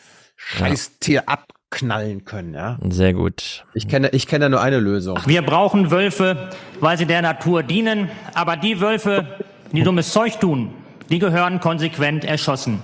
Scheißtier 0.47 1.23
abknallen 1.29 2.25
können, 2.25 2.53
ja? 2.53 2.77
Sehr 2.89 3.13
gut. 3.13 3.65
Ich 3.73 3.87
kenne, 3.87 4.09
ich 4.09 4.27
kenne 4.27 4.49
nur 4.49 4.61
eine 4.61 4.79
Lösung. 4.79 5.17
Wir 5.25 5.41
brauchen 5.41 5.91
Wölfe, 5.91 6.49
weil 6.79 6.97
sie 6.97 7.05
der 7.05 7.21
Natur 7.21 7.63
dienen, 7.63 8.09
aber 8.33 8.57
die 8.57 8.79
Wölfe, 8.81 9.39
die 9.71 9.83
dummes 9.83 10.11
Zeug 10.11 10.39
tun, 10.39 10.73
die 11.09 11.19
gehören 11.19 11.59
konsequent 11.59 12.25
erschossen. 12.25 12.83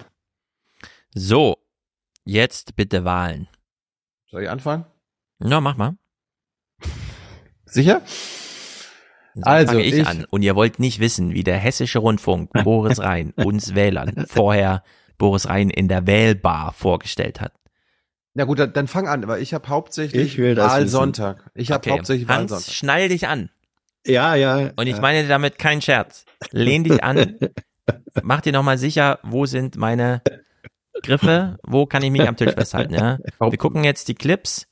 So, 1.14 1.58
jetzt 2.26 2.76
bitte 2.76 3.04
Wahlen. 3.04 3.48
Soll 4.30 4.44
ich 4.44 4.50
anfangen? 4.50 4.86
Na, 5.40 5.60
mach 5.62 5.78
mal. 5.78 5.98
Sicher? 7.66 8.02
Dann 9.36 9.44
Also, 9.44 9.74
fange 9.74 9.84
ich, 9.84 9.94
ich- 9.96 10.08
an. 10.08 10.26
Und 10.30 10.42
ihr 10.42 10.56
wollt 10.56 10.80
nicht 10.80 11.00
wissen, 11.00 11.34
wie 11.34 11.44
der 11.44 11.58
hessische 11.58 12.00
Rundfunk 12.00 12.52
Boris 12.64 13.00
Rhein 13.00 13.34
uns 13.36 13.76
Wählern 13.76 14.26
vorher 14.28 14.84
Boris 15.18 15.48
Rhein 15.48 15.70
in 15.70 15.88
der 15.88 16.08
Wählbar 16.08 16.74
vorgestellt 16.74 17.42
hat. 17.42 17.54
Na 18.34 18.44
gut, 18.44 18.60
dann, 18.60 18.72
dann 18.74 18.88
fang 18.88 19.08
an, 19.08 19.28
weil 19.28 19.42
ich 19.42 19.54
habe 19.54 19.68
hauptsächlich 19.68 20.34
Ich 20.34 20.38
will 20.38 20.54
das 20.54 20.72
Wahlsonntag. 20.72 21.50
Ich 21.56 21.72
habe 21.72 21.80
Okay, 21.80 21.92
hauptsächlich 21.92 22.28
Hans, 22.28 22.52
Wahlsonntag. 22.52 22.74
schnall 22.74 23.10
dich 23.10 23.28
an. 23.28 23.50
Ja, 24.06 24.36
ja. 24.36 24.72
Und 24.76 24.88
ich 24.88 24.96
ja. 24.96 25.02
meine 25.02 25.28
damit 25.28 25.58
kein 25.58 25.82
Scherz. 25.82 26.26
Lehn 26.52 26.84
dich 26.84 27.04
an. 27.04 27.38
Mach 28.22 28.42
dir 28.42 28.54
nochmal 28.54 28.78
sicher, 28.78 29.20
wo 29.24 29.46
sind 29.46 29.76
meine 29.76 30.22
Griffe, 31.04 31.58
wo 31.64 31.86
kann 31.86 32.04
ich 32.04 32.12
mich 32.12 32.28
am 32.28 32.38
Tisch 32.38 32.54
festhalten, 32.54 32.94
ja? 32.94 33.18
Wir 33.40 33.58
gucken 33.58 33.84
jetzt 33.84 34.08
die 34.08 34.16
Clips 34.16 34.68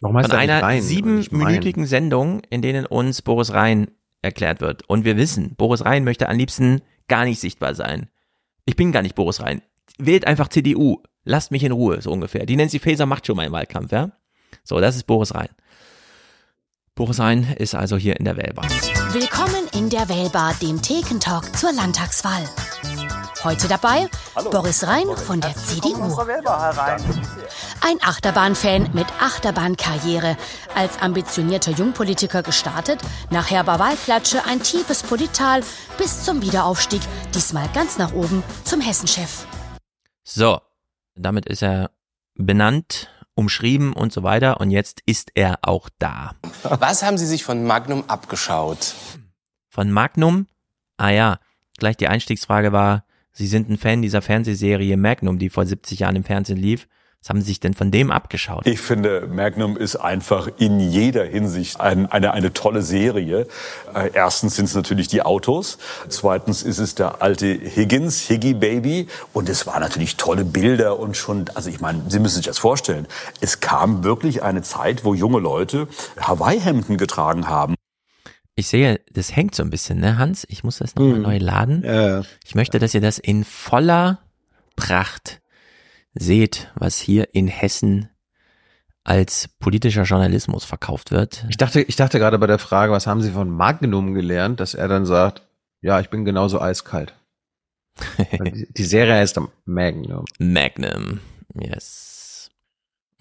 Warum 0.00 0.20
von 0.22 0.30
er 0.30 0.38
einer 0.38 0.80
siebenminütigen 0.80 1.86
Sendung, 1.86 2.40
in 2.50 2.62
denen 2.62 2.86
uns 2.86 3.22
Boris 3.22 3.52
Rhein 3.52 3.90
erklärt 4.22 4.60
wird. 4.60 4.88
Und 4.88 5.04
wir 5.04 5.16
wissen, 5.16 5.54
Boris 5.56 5.84
Rhein 5.84 6.04
möchte 6.04 6.28
am 6.28 6.36
liebsten 6.36 6.82
gar 7.08 7.24
nicht 7.24 7.40
sichtbar 7.40 7.74
sein. 7.74 8.08
Ich 8.64 8.76
bin 8.76 8.92
gar 8.92 9.02
nicht 9.02 9.14
Boris 9.14 9.40
Rhein. 9.40 9.62
Wählt 10.00 10.26
einfach 10.26 10.48
CDU. 10.48 11.02
Lasst 11.24 11.50
mich 11.50 11.62
in 11.62 11.72
Ruhe, 11.72 12.00
so 12.00 12.10
ungefähr. 12.10 12.46
Die 12.46 12.56
Nancy 12.56 12.78
Faeser 12.78 13.04
macht 13.04 13.26
schon 13.26 13.36
mal 13.36 13.42
einen 13.42 13.52
Wahlkampf, 13.52 13.92
ja? 13.92 14.10
So, 14.64 14.80
das 14.80 14.96
ist 14.96 15.06
Boris 15.06 15.34
Rhein. 15.34 15.50
Boris 16.94 17.20
Rhein 17.20 17.54
ist 17.58 17.74
also 17.74 17.96
hier 17.96 18.18
in 18.18 18.24
der 18.24 18.36
Wählbar. 18.36 18.64
Willkommen 19.12 19.68
in 19.74 19.90
der 19.90 20.08
Wählbar, 20.08 20.54
dem 20.60 20.80
Thekentalk 20.80 21.54
zur 21.56 21.72
Landtagswahl. 21.72 22.44
Heute 23.44 23.68
dabei 23.68 24.06
Boris 24.50 24.86
Rhein 24.86 25.06
von 25.16 25.40
der 25.40 25.54
CDU. 25.54 26.18
Ein 27.80 27.98
Achterbahn-Fan 28.02 28.90
mit 28.92 29.06
Achterbahnkarriere. 29.20 30.36
Als 30.74 31.00
ambitionierter 31.00 31.72
Jungpolitiker 31.72 32.42
gestartet, 32.42 33.00
nach 33.30 33.50
herber 33.50 33.78
Wahlklatsche 33.78 34.44
ein 34.46 34.62
tiefes 34.62 35.02
Polital 35.02 35.62
bis 35.98 36.24
zum 36.24 36.42
Wiederaufstieg, 36.42 37.02
diesmal 37.34 37.68
ganz 37.74 37.98
nach 37.98 38.12
oben 38.12 38.42
zum 38.64 38.80
Hessenchef. 38.80 39.46
So, 40.22 40.60
damit 41.14 41.46
ist 41.46 41.62
er 41.62 41.90
benannt, 42.34 43.10
umschrieben 43.34 43.92
und 43.92 44.12
so 44.12 44.22
weiter. 44.22 44.60
Und 44.60 44.70
jetzt 44.70 45.02
ist 45.06 45.32
er 45.34 45.58
auch 45.62 45.88
da. 45.98 46.34
Was 46.62 47.02
haben 47.02 47.18
Sie 47.18 47.26
sich 47.26 47.44
von 47.44 47.64
Magnum 47.64 48.04
abgeschaut? 48.08 48.94
Von 49.68 49.90
Magnum? 49.90 50.46
Ah 50.96 51.10
ja, 51.10 51.40
gleich 51.78 51.96
die 51.96 52.08
Einstiegsfrage 52.08 52.72
war, 52.72 53.04
Sie 53.32 53.46
sind 53.46 53.70
ein 53.70 53.78
Fan 53.78 54.02
dieser 54.02 54.22
Fernsehserie 54.22 54.96
Magnum, 54.96 55.38
die 55.38 55.50
vor 55.50 55.64
70 55.64 56.00
Jahren 56.00 56.16
im 56.16 56.24
Fernsehen 56.24 56.58
lief. 56.58 56.88
Was 57.22 57.28
haben 57.28 57.40
Sie 57.42 57.48
sich 57.48 57.60
denn 57.60 57.74
von 57.74 57.90
dem 57.90 58.10
abgeschaut? 58.10 58.66
Ich 58.66 58.80
finde, 58.80 59.26
Magnum 59.30 59.76
ist 59.76 59.96
einfach 59.96 60.48
in 60.56 60.80
jeder 60.80 61.22
Hinsicht 61.24 61.78
ein, 61.78 62.06
eine, 62.10 62.32
eine 62.32 62.54
tolle 62.54 62.80
Serie. 62.80 63.46
Äh, 63.94 64.10
erstens 64.14 64.56
sind 64.56 64.64
es 64.64 64.74
natürlich 64.74 65.08
die 65.08 65.20
Autos. 65.20 65.76
Zweitens 66.08 66.62
ist 66.62 66.78
es 66.78 66.94
der 66.94 67.20
alte 67.20 67.46
Higgins, 67.46 68.26
Higgy 68.30 68.54
Baby. 68.54 69.06
Und 69.34 69.50
es 69.50 69.66
waren 69.66 69.82
natürlich 69.82 70.16
tolle 70.16 70.46
Bilder 70.46 70.98
und 70.98 71.14
schon, 71.14 71.44
also 71.54 71.68
ich 71.68 71.80
meine, 71.80 72.02
Sie 72.08 72.20
müssen 72.20 72.36
sich 72.36 72.46
das 72.46 72.58
vorstellen. 72.58 73.06
Es 73.42 73.60
kam 73.60 74.02
wirklich 74.02 74.42
eine 74.42 74.62
Zeit, 74.62 75.04
wo 75.04 75.12
junge 75.12 75.40
Leute 75.40 75.88
Hawaii-Hemden 76.18 76.96
getragen 76.96 77.48
haben. 77.48 77.74
Ich 78.54 78.68
sehe, 78.68 78.98
das 79.12 79.36
hängt 79.36 79.54
so 79.54 79.62
ein 79.62 79.68
bisschen, 79.70 80.00
ne, 80.00 80.16
Hans? 80.16 80.46
Ich 80.48 80.64
muss 80.64 80.78
das 80.78 80.94
nochmal 80.94 81.16
Hm. 81.16 81.22
neu 81.22 81.36
laden. 81.38 81.82
Ja. 81.84 82.22
Ich 82.46 82.54
möchte, 82.54 82.78
dass 82.78 82.94
ihr 82.94 83.00
das 83.02 83.18
in 83.18 83.44
voller 83.44 84.20
Pracht 84.76 85.39
seht, 86.14 86.70
was 86.74 86.98
hier 86.98 87.34
in 87.34 87.48
Hessen 87.48 88.08
als 89.04 89.48
politischer 89.58 90.02
Journalismus 90.02 90.64
verkauft 90.64 91.10
wird. 91.10 91.44
Ich 91.48 91.56
dachte, 91.56 91.80
ich 91.80 91.96
dachte 91.96 92.18
gerade 92.18 92.38
bei 92.38 92.46
der 92.46 92.58
Frage, 92.58 92.92
was 92.92 93.06
haben 93.06 93.22
Sie 93.22 93.30
von 93.30 93.50
Magnum 93.50 94.14
gelernt, 94.14 94.60
dass 94.60 94.74
er 94.74 94.88
dann 94.88 95.06
sagt, 95.06 95.42
ja, 95.80 96.00
ich 96.00 96.10
bin 96.10 96.24
genauso 96.24 96.60
eiskalt. 96.60 97.14
Die 98.76 98.84
Serie 98.84 99.14
heißt 99.14 99.40
Magnum. 99.64 100.24
Magnum, 100.38 101.20
yes. 101.54 102.09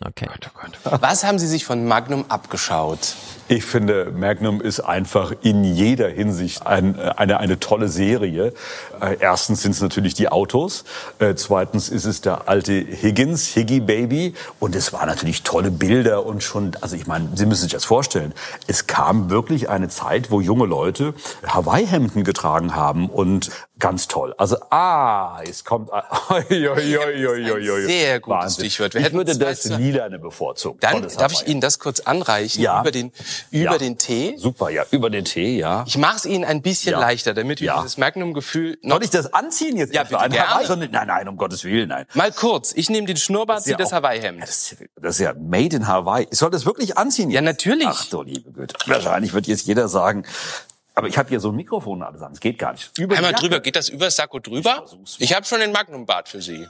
Okay. 0.06 0.28
Was 1.02 1.26
haben 1.26 1.40
Sie 1.40 1.48
sich 1.48 1.66
von 1.66 1.86
Magnum 1.86 2.26
abgeschaut? 2.30 3.16
Ich 3.50 3.66
finde, 3.66 4.12
Magnum 4.16 4.62
ist 4.62 4.80
einfach 4.80 5.34
in 5.42 5.64
jeder 5.64 6.08
Hinsicht 6.08 6.66
ein, 6.66 6.98
äh, 6.98 7.14
eine, 7.18 7.40
eine 7.40 7.60
tolle 7.60 7.90
Serie. 7.90 8.54
Äh, 9.02 9.18
Erstens 9.20 9.64
sind 9.64 9.72
es 9.72 9.82
natürlich 9.82 10.14
die 10.14 10.30
Autos. 10.30 10.86
Äh, 11.18 11.36
Zweitens 11.36 11.90
ist 11.90 12.06
es 12.06 12.22
der 12.22 12.48
alte 12.48 12.74
Higgins, 12.74 13.56
Higgy 13.56 13.82
Baby. 13.82 14.36
Und 14.60 14.76
es 14.76 14.94
waren 14.94 15.08
natürlich 15.08 15.44
tolle 15.44 15.72
Bilder 15.72 16.26
und 16.26 16.44
schon, 16.44 16.72
also 16.80 16.96
ich 16.96 17.08
meine, 17.08 17.30
Sie 17.36 17.46
müssen 17.46 17.64
sich 17.64 17.74
das 17.74 17.86
vorstellen. 17.86 18.34
Es 18.68 18.88
kam 18.88 19.30
wirklich 19.30 19.68
eine 19.68 19.90
Zeit, 19.90 20.32
wo 20.32 20.40
junge 20.40 20.66
Leute 20.66 21.14
Hawaii-Hemden 21.46 22.24
getragen 22.24 22.74
haben 22.76 23.10
und 23.10 23.50
ganz 23.80 24.08
toll. 24.08 24.34
Also, 24.38 24.58
ah, 24.70 25.42
es 25.48 25.64
kommt, 25.64 25.90
oi, 26.30 26.68
oi, 26.70 26.98
oi, 26.98 27.52
oi. 27.52 27.86
Sehr 27.86 28.20
gutes 28.20 28.40
Wahnsinn. 28.42 28.66
Stichwort. 28.66 28.94
Wir 28.94 29.08
ich 29.08 29.14
würde 29.14 29.38
das 29.38 29.64
Lilane 29.66 30.20
bevorzugen. 30.20 30.80
Dann 30.82 30.94
Tolles 30.94 31.18
darf 31.18 31.32
ich. 31.32 31.48
Ihnen 31.48 31.62
das 31.62 31.80
kurz 31.80 32.02
anreichen 32.02 32.62
Ja. 32.62 32.82
über 32.82 32.92
den 32.92 33.12
über 33.52 33.72
Ja. 33.74 33.78
den 33.78 33.98
Tee. 33.98 34.36
Super, 34.38 34.70
ja, 34.70 34.84
über 34.92 35.10
den 35.10 35.26
Tee, 35.26 35.58
ja. 35.58 35.84
Ich 35.88 35.98
mache 35.98 36.18
es 36.18 36.26
Ihnen 36.26 36.44
ein 36.46 36.62
bisschen 36.62 36.92
Ja. 36.94 37.00
leichter, 37.00 37.34
damit 37.34 37.62
wir 37.62 37.74
dieses 37.78 37.98
Magnum-Gefühl 37.98 38.78
noch. 38.82 38.96
Soll 38.96 39.04
ich 39.06 39.10
das 39.10 39.34
anziehen 39.34 39.78
jetzt? 39.78 39.94
Ja, 39.94 40.04
bitte. 40.04 40.20
Hawaii? 40.20 40.66
Sondern- 40.66 40.92
Nein, 40.92 41.08
nein, 41.08 41.28
um 41.28 41.38
Gottes 41.38 41.64
Willen, 41.64 41.90
nein. 41.90 42.06
Mal 42.14 42.32
kurz. 42.32 42.74
Ich 42.76 42.90
nehme 42.90 43.08
den 43.08 43.18
Schnurrbart, 43.18 43.64
Sie 43.64 43.74
das 43.76 43.92
Hawaii-Hemd. 43.94 44.42
Das 44.42 44.50
ist, 44.72 44.76
das 45.00 45.16
ist 45.16 45.22
ja 45.22 45.34
made 45.34 45.76
in 45.76 45.88
Hawaii. 45.88 46.28
Ich 46.30 46.38
soll 46.38 46.50
das 46.52 46.66
wirklich 46.66 46.98
anziehen? 46.98 47.30
Ja, 47.32 47.42
natürlich. 47.42 47.88
Ach 47.88 48.06
du 48.10 48.24
liebe 48.24 48.52
Güte. 48.52 48.76
Wahrscheinlich 48.88 49.34
wird 49.34 49.48
jetzt 49.48 49.66
jeder 49.68 49.88
sagen, 49.88 50.26
aber 51.00 51.08
ich 51.08 51.18
habe 51.18 51.30
hier 51.30 51.40
so 51.40 51.50
ein 51.50 51.56
Mikrofon 51.56 52.04
alles 52.04 52.22
an. 52.22 52.32
Das 52.32 52.40
geht 52.40 52.60
gar 52.60 52.74
nicht. 52.74 52.98
Über 52.98 53.16
Einmal 53.16 53.34
drüber. 53.34 53.60
Geht 53.60 53.76
das 53.76 53.90
über 53.90 54.06
das 54.06 54.16
Sakko 54.16 54.40
drüber? 54.40 54.86
Ich 55.18 55.34
habe 55.34 55.46
schon 55.46 55.60
den 55.60 55.72
Magnum-Bart 55.72 56.30
für 56.30 56.42
Sie. 56.42 56.68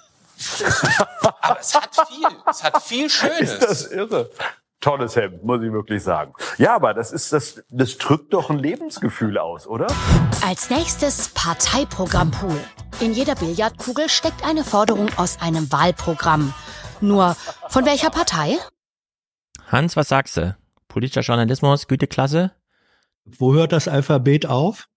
Aber 1.41 1.59
es 1.59 1.75
hat 1.75 1.89
viel. 2.07 2.27
Es 2.49 2.63
hat 2.63 2.81
viel 2.81 3.09
Schönes. 3.09 3.51
Ist 3.51 3.61
das 3.63 3.85
irre? 3.91 4.29
Tolles 4.81 5.17
Hemd, 5.17 5.43
muss 5.43 5.61
ich 5.61 5.73
wirklich 5.73 6.01
sagen. 6.01 6.33
Ja, 6.57 6.73
aber 6.73 6.93
das 6.93 7.11
ist 7.11 7.33
das, 7.33 7.61
das 7.69 7.97
drückt 7.97 8.33
doch 8.33 8.49
ein 8.49 8.57
Lebensgefühl 8.59 9.37
aus, 9.37 9.67
oder? 9.67 9.87
Als 10.45 10.69
nächstes 10.69 11.29
Parteiprogrammpool. 11.29 12.57
In 13.01 13.13
jeder 13.13 13.35
Billardkugel 13.35 14.07
steckt 14.07 14.45
eine 14.45 14.63
Forderung 14.63 15.09
aus 15.17 15.41
einem 15.41 15.69
Wahlprogramm. 15.73 16.53
Nur 17.01 17.35
von 17.67 17.85
welcher 17.85 18.09
Partei? 18.09 18.57
Hans, 19.67 19.97
was 19.97 20.07
sagst 20.07 20.37
du? 20.37 20.55
Politischer 20.87 21.21
Journalismus, 21.21 21.87
Güteklasse? 21.87 22.51
Wo 23.37 23.53
hört 23.53 23.71
das 23.71 23.87
Alphabet 23.87 24.45
auf? 24.45 24.87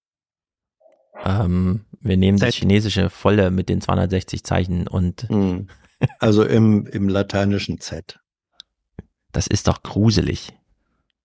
Ähm, 1.24 1.84
wir 2.00 2.16
nehmen 2.16 2.38
das 2.38 2.54
chinesische 2.54 3.10
volle 3.10 3.50
mit 3.50 3.68
den 3.68 3.80
260 3.80 4.42
Zeichen 4.44 4.88
und 4.88 5.28
Hm. 5.28 5.68
Also 6.18 6.42
im, 6.44 6.84
im 6.86 7.08
lateinischen 7.08 7.78
Z. 7.80 8.18
das 9.30 9.46
ist 9.46 9.68
doch 9.68 9.82
gruselig. 9.84 10.52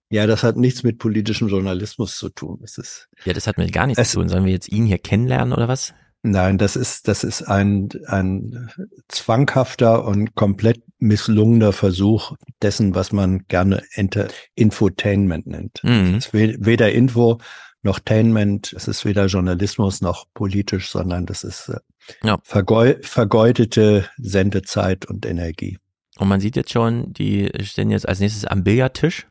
Ja, 0.10 0.28
das 0.28 0.44
hat 0.44 0.56
nichts 0.56 0.84
mit 0.84 1.00
politischem 1.00 1.48
Journalismus 1.50 2.16
zu 2.18 2.30
tun. 2.30 2.62
Es 2.64 2.78
ist, 2.78 3.10
Ja, 3.26 3.34
das 3.34 3.48
hat 3.48 3.58
mit 3.58 3.74
gar 3.74 3.88
nichts 3.88 4.00
Es- 4.02 4.12
zu 4.12 4.20
tun. 4.20 4.30
Sollen 4.30 4.46
wir 4.46 4.52
jetzt 4.54 4.70
ihn 4.70 4.86
hier 4.86 5.00
kennenlernen 5.00 5.52
oder 5.54 5.68
was? 5.68 5.94
Nein, 6.32 6.58
das 6.58 6.76
ist, 6.76 7.08
das 7.08 7.24
ist 7.24 7.44
ein, 7.44 7.90
ein 8.08 8.70
zwanghafter 9.08 10.06
und 10.06 10.36
komplett 10.36 10.82
misslungener 11.00 11.74
Versuch 11.74 12.34
dessen, 12.62 12.96
was 12.96 13.12
man 13.12 13.46
gerne 13.48 13.84
Enter 13.94 14.28
Infotainment 14.56 15.48
nennt. 15.48 15.82
Mhm. 15.84 16.16
Es 16.18 16.28
ist 16.28 16.34
we- 16.34 16.56
weder 16.60 16.92
Info 16.92 17.40
noch 17.84 18.00
Tainment. 18.00 18.74
Es 18.74 18.88
ist 18.88 19.06
weder 19.06 19.28
Journalismus 19.28 20.02
noch 20.02 20.26
politisch, 20.34 20.90
sondern 20.90 21.26
das 21.26 21.44
ist 21.44 21.70
äh, 21.70 21.78
Ja. 22.24 22.40
vergeu 22.44 22.96
vergeudete 23.02 24.10
Sendezeit 24.18 25.06
und 25.06 25.26
Energie. 25.26 25.78
Und 26.18 26.28
man 26.30 26.40
sieht 26.40 26.56
jetzt 26.56 26.72
schon, 26.72 27.14
die 27.14 27.52
stehen 27.62 27.92
jetzt 27.92 28.08
als 28.10 28.20
nächstes 28.20 28.46
am 28.46 28.64
Billardtisch. 28.64 29.28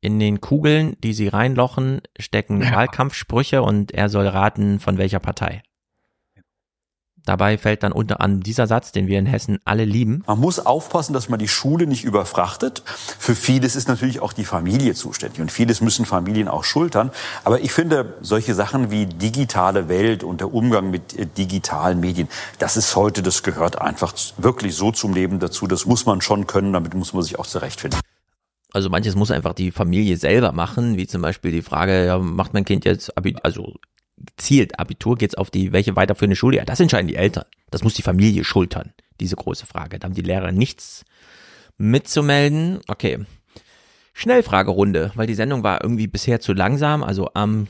In 0.00 0.20
den 0.20 0.40
Kugeln, 0.40 0.96
die 1.02 1.14
sie 1.14 1.28
reinlochen, 1.28 2.02
stecken 2.20 2.60
Ja. 2.62 2.72
Wahlkampfsprüche 2.72 3.62
und 3.62 3.90
er 3.92 4.08
soll 4.10 4.26
raten, 4.28 4.78
von 4.78 4.98
welcher 4.98 5.18
Partei. 5.18 5.62
Dabei 7.24 7.56
fällt 7.56 7.82
dann 7.82 7.92
unter 7.92 8.20
anderem 8.20 8.42
dieser 8.42 8.66
Satz, 8.66 8.92
den 8.92 9.06
wir 9.06 9.18
in 9.18 9.24
Hessen 9.24 9.58
alle 9.64 9.84
lieben. 9.86 10.22
Man 10.26 10.38
muss 10.38 10.58
aufpassen, 10.58 11.14
dass 11.14 11.30
man 11.30 11.38
die 11.38 11.48
Schule 11.48 11.86
nicht 11.86 12.04
überfrachtet. 12.04 12.82
Für 13.18 13.34
vieles 13.34 13.76
ist 13.76 13.88
natürlich 13.88 14.20
auch 14.20 14.34
die 14.34 14.44
Familie 14.44 14.94
zuständig 14.94 15.40
und 15.40 15.50
vieles 15.50 15.80
müssen 15.80 16.04
Familien 16.04 16.48
auch 16.48 16.64
schultern. 16.64 17.10
Aber 17.42 17.60
ich 17.60 17.72
finde, 17.72 18.14
solche 18.20 18.54
Sachen 18.54 18.90
wie 18.90 19.06
digitale 19.06 19.88
Welt 19.88 20.22
und 20.22 20.40
der 20.40 20.52
Umgang 20.52 20.90
mit 20.90 21.18
äh, 21.18 21.26
digitalen 21.26 21.98
Medien, 22.00 22.28
das 22.58 22.76
ist 22.76 22.94
heute, 22.94 23.22
das 23.22 23.42
gehört 23.42 23.80
einfach 23.80 24.12
wirklich 24.36 24.74
so 24.74 24.92
zum 24.92 25.14
Leben 25.14 25.38
dazu. 25.38 25.66
Das 25.66 25.86
muss 25.86 26.04
man 26.04 26.20
schon 26.20 26.46
können, 26.46 26.74
damit 26.74 26.92
muss 26.94 27.14
man 27.14 27.22
sich 27.22 27.38
auch 27.38 27.46
zurechtfinden. 27.46 28.00
Also 28.74 28.90
manches 28.90 29.14
muss 29.14 29.30
einfach 29.30 29.54
die 29.54 29.70
Familie 29.70 30.16
selber 30.16 30.52
machen, 30.52 30.96
wie 30.96 31.06
zum 31.06 31.22
Beispiel 31.22 31.52
die 31.52 31.62
Frage, 31.62 32.06
ja, 32.06 32.18
macht 32.18 32.54
mein 32.54 32.64
Kind 32.64 32.84
jetzt 32.84 33.16
Abi 33.16 33.36
also 33.42 33.74
gezielt 34.24 34.78
Abitur, 34.78 35.16
geht's 35.16 35.34
auf 35.34 35.50
die, 35.50 35.72
welche 35.72 35.96
weiterführende 35.96 36.36
Schule? 36.36 36.58
Ja, 36.58 36.64
das 36.64 36.80
entscheiden 36.80 37.08
die 37.08 37.16
Eltern. 37.16 37.44
Das 37.70 37.82
muss 37.82 37.94
die 37.94 38.02
Familie 38.02 38.44
schultern, 38.44 38.92
diese 39.20 39.36
große 39.36 39.66
Frage. 39.66 39.98
Da 39.98 40.06
haben 40.06 40.14
die 40.14 40.22
Lehrer 40.22 40.52
nichts 40.52 41.04
mitzumelden. 41.76 42.80
Okay. 42.88 43.24
Schnellfragerunde, 44.12 45.10
weil 45.16 45.26
die 45.26 45.34
Sendung 45.34 45.64
war 45.64 45.82
irgendwie 45.82 46.06
bisher 46.06 46.40
zu 46.40 46.52
langsam, 46.52 47.02
also 47.02 47.30
am 47.34 47.66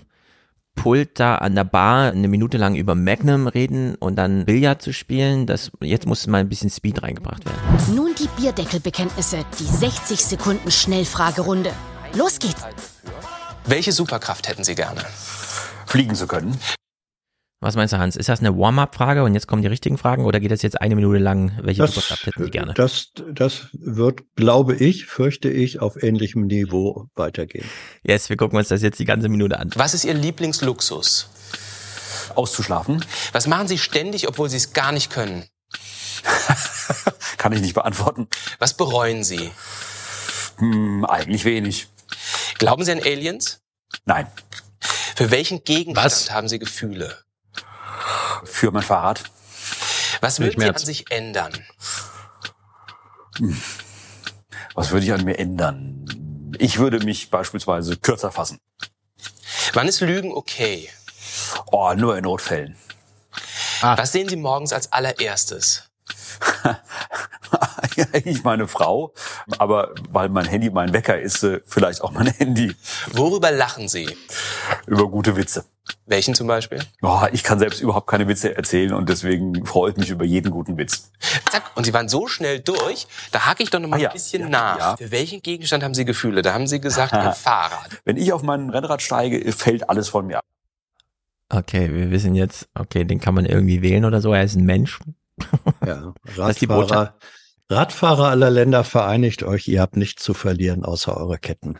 Pult 0.74 1.20
da 1.20 1.36
an 1.36 1.54
der 1.54 1.64
Bar 1.64 2.12
eine 2.12 2.28
Minute 2.28 2.58
lang 2.58 2.74
über 2.74 2.94
Magnum 2.94 3.46
reden 3.46 3.94
und 3.94 4.16
dann 4.16 4.44
Billard 4.44 4.82
zu 4.82 4.92
spielen, 4.92 5.46
das, 5.46 5.70
jetzt 5.80 6.06
muss 6.06 6.26
mal 6.26 6.38
ein 6.38 6.48
bisschen 6.48 6.70
Speed 6.70 7.02
reingebracht 7.02 7.44
werden. 7.44 7.94
Nun 7.94 8.14
die 8.18 8.28
Bierdeckelbekenntnisse, 8.40 9.44
die 9.58 9.64
60 9.64 10.22
Sekunden 10.22 10.70
Schnellfragerunde. 10.70 11.72
Los 12.14 12.38
geht's. 12.38 12.62
Welche 13.66 13.92
Superkraft 13.92 14.48
hätten 14.48 14.64
Sie 14.64 14.74
gerne? 14.74 15.02
Fliegen 15.86 16.14
zu 16.14 16.26
können. 16.26 16.58
Was 17.64 17.76
meinst 17.76 17.94
du, 17.94 17.98
Hans? 17.98 18.14
Ist 18.16 18.28
das 18.28 18.40
eine 18.40 18.58
Warm-up-Frage 18.58 19.24
und 19.24 19.32
jetzt 19.32 19.46
kommen 19.46 19.62
die 19.62 19.68
richtigen 19.68 19.96
Fragen 19.96 20.26
oder 20.26 20.38
geht 20.38 20.50
das 20.50 20.60
jetzt 20.60 20.82
eine 20.82 20.94
Minute 20.96 21.18
lang? 21.18 21.58
Welche 21.62 21.80
das, 21.80 21.94
Superkraft 21.94 22.26
hätten 22.26 22.44
Sie 22.44 22.50
gerne? 22.50 22.74
Das, 22.74 23.12
das 23.32 23.68
wird, 23.72 24.20
glaube 24.36 24.74
ich, 24.74 25.06
fürchte 25.06 25.48
ich, 25.48 25.80
auf 25.80 26.02
ähnlichem 26.02 26.46
Niveau 26.46 27.08
weitergehen. 27.14 27.66
Yes, 28.02 28.28
wir 28.28 28.36
gucken 28.36 28.58
uns 28.58 28.68
das 28.68 28.82
jetzt 28.82 28.98
die 28.98 29.06
ganze 29.06 29.30
Minute 29.30 29.58
an. 29.58 29.70
Was 29.76 29.94
ist 29.94 30.04
Ihr 30.04 30.12
Lieblingsluxus? 30.12 31.30
Auszuschlafen. 32.34 33.02
Was 33.32 33.46
machen 33.46 33.66
Sie 33.66 33.78
ständig, 33.78 34.28
obwohl 34.28 34.50
Sie 34.50 34.58
es 34.58 34.74
gar 34.74 34.92
nicht 34.92 35.10
können? 35.10 35.44
Kann 37.38 37.54
ich 37.54 37.62
nicht 37.62 37.74
beantworten. 37.74 38.28
Was 38.58 38.74
bereuen 38.74 39.24
Sie? 39.24 39.50
Hm, 40.58 41.06
eigentlich 41.06 41.46
wenig. 41.46 41.88
Glauben 42.58 42.84
Sie 42.84 42.92
an 42.92 43.00
Aliens? 43.00 43.60
Nein. 44.04 44.26
Für 45.14 45.30
welchen 45.30 45.62
Gegenstand 45.64 46.04
Was? 46.04 46.30
haben 46.30 46.48
Sie 46.48 46.58
Gefühle? 46.58 47.18
Für 48.44 48.70
mein 48.70 48.82
Fahrrad. 48.82 49.22
Was 50.20 50.40
würden 50.40 50.60
Sie 50.60 50.68
an 50.68 50.76
sich 50.76 51.10
ändern? 51.10 51.52
Was 54.74 54.90
würde 54.90 55.06
ich 55.06 55.12
an 55.12 55.24
mir 55.24 55.38
ändern? 55.38 56.54
Ich 56.58 56.78
würde 56.78 57.00
mich 57.00 57.30
beispielsweise 57.30 57.96
kürzer 57.96 58.30
fassen. 58.30 58.58
Wann 59.72 59.88
ist 59.88 60.00
Lügen 60.00 60.32
okay? 60.32 60.88
Oh, 61.66 61.92
nur 61.94 62.16
in 62.16 62.24
Notfällen. 62.24 62.76
Ah. 63.80 63.96
Was 63.98 64.12
sehen 64.12 64.28
Sie 64.28 64.36
morgens 64.36 64.72
als 64.72 64.92
allererstes? 64.92 65.90
Eigentlich 68.12 68.42
meine 68.42 68.66
Frau, 68.66 69.12
aber 69.58 69.94
weil 70.10 70.28
mein 70.28 70.46
Handy 70.46 70.70
mein 70.70 70.92
Wecker 70.92 71.20
ist, 71.20 71.42
äh, 71.44 71.60
vielleicht 71.64 72.02
auch 72.02 72.10
mein 72.10 72.26
Handy. 72.26 72.74
Worüber 73.12 73.50
lachen 73.50 73.88
Sie? 73.88 74.08
Über 74.86 75.08
gute 75.08 75.36
Witze. 75.36 75.64
Welchen 76.06 76.34
zum 76.34 76.46
Beispiel? 76.46 76.80
Oh, 77.02 77.22
ich 77.32 77.42
kann 77.42 77.58
selbst 77.58 77.80
überhaupt 77.80 78.06
keine 78.06 78.26
Witze 78.26 78.56
erzählen 78.56 78.94
und 78.94 79.08
deswegen 79.08 79.66
freue 79.66 79.90
ich 79.90 79.96
mich 79.96 80.10
über 80.10 80.24
jeden 80.24 80.50
guten 80.50 80.78
Witz. 80.78 81.10
Zack, 81.50 81.70
und 81.74 81.84
Sie 81.84 81.92
waren 81.92 82.08
so 82.08 82.26
schnell 82.26 82.60
durch, 82.60 83.06
da 83.32 83.46
hake 83.46 83.62
ich 83.62 83.70
doch 83.70 83.80
noch 83.80 83.88
mal 83.88 83.96
ah, 83.96 84.00
ja, 84.00 84.08
ein 84.08 84.14
bisschen 84.14 84.42
ja, 84.42 84.48
nach. 84.48 84.78
Ja. 84.78 84.96
Für 84.96 85.10
welchen 85.10 85.42
Gegenstand 85.42 85.84
haben 85.84 85.94
Sie 85.94 86.04
Gefühle? 86.04 86.42
Da 86.42 86.54
haben 86.54 86.66
Sie 86.66 86.80
gesagt, 86.80 87.12
Ihr 87.12 87.32
Fahrrad. 87.32 87.90
Wenn 88.04 88.16
ich 88.16 88.32
auf 88.32 88.42
mein 88.42 88.70
Rennrad 88.70 89.02
steige, 89.02 89.52
fällt 89.52 89.88
alles 89.88 90.08
von 90.08 90.26
mir 90.26 90.38
ab. 90.38 90.44
Okay, 91.50 91.92
wir 91.92 92.10
wissen 92.10 92.34
jetzt, 92.34 92.68
okay, 92.74 93.04
den 93.04 93.20
kann 93.20 93.34
man 93.34 93.44
irgendwie 93.44 93.82
wählen 93.82 94.06
oder 94.06 94.20
so, 94.20 94.32
er 94.32 94.42
ist 94.42 94.56
ein 94.56 94.64
Mensch. 94.64 94.98
Ja, 95.86 96.14
Radfahrer, 96.36 97.18
Radfahrer 97.68 98.28
aller 98.28 98.50
Länder 98.50 98.84
vereinigt 98.84 99.42
euch, 99.42 99.68
ihr 99.68 99.80
habt 99.80 99.96
nichts 99.96 100.22
zu 100.22 100.34
verlieren 100.34 100.84
außer 100.84 101.16
eure 101.16 101.38
Ketten. 101.38 101.78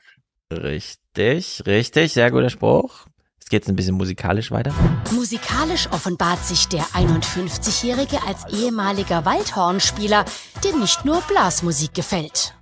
Richtig, 0.53 1.63
richtig, 1.67 2.13
sehr 2.13 2.31
guter 2.31 2.51
Spruch. 2.51 3.07
Jetzt 3.45 3.51
geht's 3.51 3.69
ein 3.69 3.77
bisschen 3.77 3.97
musikalisch 3.97 4.51
weiter. 4.51 4.73
Musikalisch 5.13 5.89
offenbart 5.93 6.43
sich 6.45 6.67
der 6.69 6.85
51-Jährige 6.95 8.23
als 8.27 8.47
ehemaliger 8.51 9.27
Waldhornspieler, 9.27 10.25
dem 10.65 10.81
nicht 10.81 11.05
nur 11.05 11.21
Blasmusik 11.23 11.93
gefällt. 11.93 12.55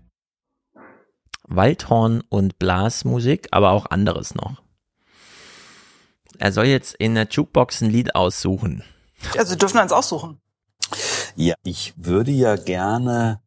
Waldhorn 1.44 2.22
und 2.28 2.58
Blasmusik, 2.58 3.48
aber 3.52 3.70
auch 3.70 3.86
anderes 3.86 4.34
noch. 4.34 4.62
Er 6.38 6.50
soll 6.50 6.66
jetzt 6.66 6.94
in 6.96 7.14
der 7.14 7.28
Jukebox 7.30 7.82
ein 7.82 7.90
Lied 7.90 8.16
aussuchen. 8.16 8.82
Ja, 9.34 9.44
Sie 9.44 9.56
dürfen 9.56 9.78
eins 9.78 9.92
aussuchen. 9.92 10.41
Ja, 11.34 11.54
ich 11.64 11.94
würde 11.96 12.30
ja 12.30 12.56
gerne 12.56 13.40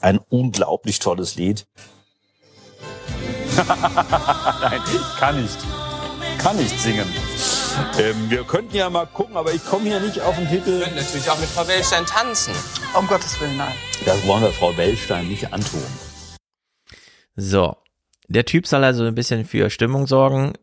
ein 0.00 0.18
unglaublich 0.28 0.98
tolles 0.98 1.36
Lied. 1.36 1.66
Nein, 3.56 4.80
ich 4.92 5.16
kann 5.18 5.40
nicht. 5.40 5.58
Kann 6.38 6.56
nicht 6.56 6.78
singen. 6.78 7.06
Ähm, 7.98 8.28
wir 8.28 8.44
könnten 8.44 8.76
ja 8.76 8.90
mal 8.90 9.06
gucken, 9.06 9.36
aber 9.36 9.52
ich 9.52 9.64
komme 9.64 9.84
hier 9.84 10.00
nicht 10.00 10.20
auf 10.20 10.36
den 10.36 10.48
Titel. 10.48 10.78
Wir 10.78 10.86
können 10.86 10.96
natürlich 10.96 11.30
auch 11.30 11.38
mit 11.38 11.48
Frau 11.48 11.66
Wellstein 11.66 12.04
tanzen. 12.06 12.54
Um 12.98 13.06
Gottes 13.06 13.40
Willen, 13.40 13.56
nein. 13.56 13.72
Das 14.04 14.26
wollen 14.26 14.42
wir 14.42 14.50
Frau 14.50 14.76
Wellstein 14.76 15.28
nicht 15.28 15.52
antun. 15.52 15.82
So. 17.36 17.76
Der 18.28 18.44
Typ 18.44 18.66
soll 18.66 18.84
also 18.84 19.04
ein 19.04 19.14
bisschen 19.14 19.44
für 19.44 19.70
Stimmung 19.70 20.06
sorgen. 20.06 20.54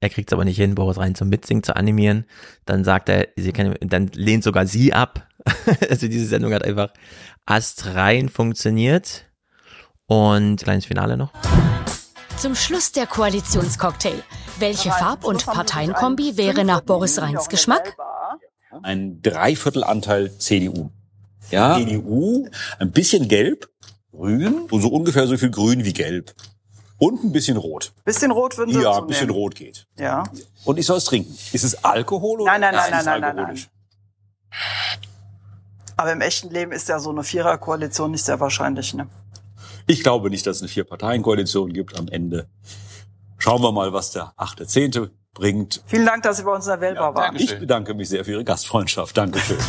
Er 0.00 0.10
kriegt 0.10 0.30
es 0.30 0.32
aber 0.32 0.44
nicht 0.44 0.58
hin, 0.58 0.74
Boris 0.74 0.98
rein 0.98 1.14
zum 1.14 1.28
Mitsingen 1.28 1.62
zu 1.62 1.74
animieren. 1.74 2.26
Dann 2.64 2.84
sagt 2.84 3.08
er, 3.08 3.28
sie 3.36 3.52
kann, 3.52 3.74
dann 3.80 4.08
lehnt 4.08 4.44
sogar 4.44 4.66
sie 4.66 4.92
ab. 4.92 5.26
also 5.90 6.08
diese 6.08 6.26
Sendung 6.26 6.52
hat 6.52 6.64
einfach 6.64 6.90
astrein 7.44 8.28
funktioniert. 8.28 9.24
Und 10.06 10.62
kleines 10.62 10.86
Finale 10.86 11.16
noch. 11.16 11.32
Zum 12.36 12.54
Schluss 12.54 12.92
der 12.92 13.06
Koalitionscocktail. 13.06 14.22
Welche 14.58 14.90
Farb- 14.90 15.24
und 15.24 15.44
Parteienkombi 15.44 16.36
wäre 16.36 16.64
nach 16.64 16.80
Boris 16.82 17.20
Rheins 17.20 17.48
Geschmack? 17.48 17.96
Ein 18.82 19.20
Dreiviertelanteil 19.22 20.36
CDU. 20.38 20.90
Ja. 21.50 21.76
CDU, 21.78 22.48
ein 22.78 22.90
bisschen 22.90 23.28
gelb, 23.28 23.68
grün, 24.12 24.66
so 24.70 24.88
ungefähr 24.88 25.26
so 25.26 25.36
viel 25.36 25.50
grün 25.50 25.84
wie 25.84 25.92
gelb. 25.92 26.34
Und 26.98 27.22
ein 27.24 27.32
bisschen 27.32 27.56
rot. 27.56 27.92
Bisschen 28.04 28.30
rot 28.30 28.56
würden 28.56 28.72
Sie 28.72 28.80
Ja, 28.80 28.98
ein 28.98 29.06
bisschen 29.06 29.30
rot 29.30 29.54
geht. 29.54 29.86
Ja. 29.98 30.24
Und 30.64 30.78
ich 30.78 30.86
soll 30.86 30.96
es 30.98 31.04
trinken. 31.04 31.36
Ist 31.52 31.64
es 31.64 31.84
Alkohol 31.84 32.40
oder 32.40 32.52
Nein, 32.52 32.60
nein, 32.60 32.74
nein, 32.74 33.04
nein, 33.04 33.20
nein, 33.20 33.36
nein, 33.36 33.46
nein. 33.48 33.66
Aber 35.96 36.12
im 36.12 36.20
echten 36.20 36.50
Leben 36.50 36.72
ist 36.72 36.88
ja 36.88 36.98
so 36.98 37.10
eine 37.10 37.24
Viererkoalition 37.24 38.10
nicht 38.10 38.24
sehr 38.24 38.38
wahrscheinlich, 38.40 38.94
ne? 38.94 39.08
Ich 39.86 40.02
glaube 40.02 40.30
nicht, 40.30 40.46
dass 40.46 40.56
es 40.56 40.62
eine 40.62 40.68
Vier-Parteien-Koalition 40.68 41.72
gibt 41.72 41.98
am 41.98 42.08
Ende. 42.08 42.48
Schauen 43.38 43.62
wir 43.62 43.72
mal, 43.72 43.92
was 43.92 44.10
der 44.10 44.32
8.10. 44.36 45.10
bringt. 45.32 45.82
Vielen 45.86 46.06
Dank, 46.06 46.22
dass 46.22 46.38
Sie 46.38 46.42
bei 46.42 46.52
uns 46.52 46.66
in 46.66 46.72
der 46.72 46.80
Wählbar 46.80 47.10
ja, 47.10 47.14
waren. 47.14 47.36
Ich 47.36 47.58
bedanke 47.58 47.94
mich 47.94 48.08
sehr 48.08 48.24
für 48.24 48.32
Ihre 48.32 48.44
Gastfreundschaft. 48.44 49.16
Dankeschön. 49.16 49.58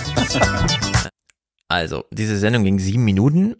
Also, 1.69 2.05
diese 2.11 2.37
Sendung 2.37 2.63
ging 2.63 2.79
sieben 2.79 3.03
Minuten 3.03 3.57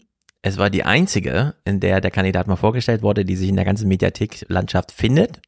es 0.47 0.57
war 0.57 0.69
die 0.69 0.83
einzige, 0.83 1.55
in 1.65 1.79
der 1.79 1.99
der 1.99 2.11
Kandidat 2.11 2.47
mal 2.47 2.55
vorgestellt 2.55 3.01
wurde, 3.01 3.25
die 3.25 3.35
sich 3.35 3.49
in 3.49 3.55
der 3.55 3.65
ganzen 3.65 3.87
Mediathek-Landschaft 3.89 4.91
findet. 4.91 5.41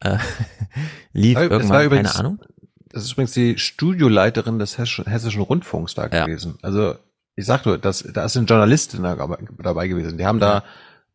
Äh, 0.00 0.16
lief 1.12 1.36
Aber 1.36 1.50
irgendwann, 1.50 1.84
übrigens, 1.84 2.12
keine 2.14 2.26
Ahnung. 2.26 2.40
Das 2.92 3.04
ist 3.04 3.12
übrigens 3.12 3.32
die 3.32 3.58
Studioleiterin 3.58 4.58
des 4.58 4.78
Hessischen 4.78 5.42
Rundfunks 5.42 5.94
da 5.94 6.08
ja. 6.08 6.26
gewesen. 6.26 6.58
Also 6.62 6.96
ich 7.34 7.46
sag 7.46 7.64
nur, 7.64 7.78
das, 7.78 8.04
da 8.12 8.24
ist 8.24 8.36
ein 8.36 8.46
Journalistin 8.46 9.02
dabei 9.02 9.88
gewesen. 9.88 10.18
Die 10.18 10.26
haben 10.26 10.38
da 10.38 10.64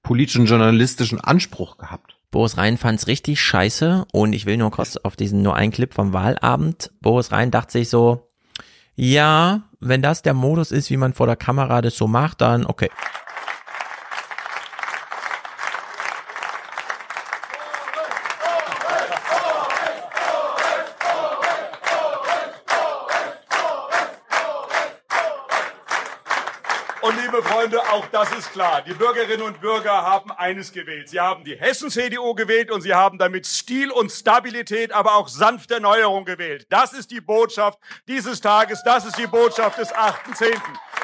politischen, 0.02 0.46
journalistischen 0.46 1.22
Anspruch 1.22 1.78
gehabt. 1.78 2.16
Boris 2.32 2.58
Rhein 2.58 2.78
fand's 2.78 3.08
richtig 3.08 3.40
scheiße 3.40 4.06
und 4.12 4.34
ich 4.34 4.46
will 4.46 4.58
nur 4.58 4.72
kurz 4.72 4.98
auf 4.98 5.16
diesen 5.16 5.42
nur 5.42 5.56
einen 5.56 5.72
Clip 5.72 5.94
vom 5.94 6.14
Wahlabend. 6.14 6.92
Boris 7.02 7.32
Rhein 7.32 7.52
dachte 7.52 7.74
sich 7.74 7.90
so, 7.90 8.30
ja, 8.96 9.62
wenn 9.80 10.02
das 10.02 10.24
der 10.24 10.34
Modus 10.34 10.72
ist, 10.72 10.90
wie 10.90 10.98
man 10.98 11.14
vor 11.14 11.28
der 11.28 11.36
Kamera 11.36 11.82
das 11.82 11.96
so 11.96 12.08
macht, 12.08 12.42
dann 12.42 12.66
okay. 12.66 12.90
Freunde, 27.68 27.82
auch 27.92 28.06
das 28.14 28.32
ist 28.32 28.54
klar. 28.54 28.82
Die 28.82 28.94
Bürgerinnen 28.94 29.42
und 29.42 29.60
Bürger 29.60 29.92
haben 29.92 30.32
eines 30.32 30.72
gewählt. 30.72 31.10
Sie 31.10 31.20
haben 31.20 31.44
die 31.44 31.58
Hessen-CDU 31.58 32.34
gewählt 32.34 32.72
und 32.72 32.82
sie 32.82 32.94
haben 32.94 33.18
damit 33.18 33.46
Stil 33.46 33.92
und 33.92 34.10
Stabilität, 34.10 34.94
aber 34.94 35.16
auch 35.16 35.28
sanfte 35.28 35.74
Erneuerung 35.76 36.24
gewählt. 36.24 36.66
Das 36.70 36.94
ist 36.94 37.12
die 37.12 37.20
Botschaft 37.20 37.78
dieses 38.08 38.40
Tages. 38.40 38.82
Das 38.84 39.04
ist 39.04 39.18
die 39.18 39.28
Botschaft 39.28 39.80
des 39.80 39.94
8.10. 39.94 40.56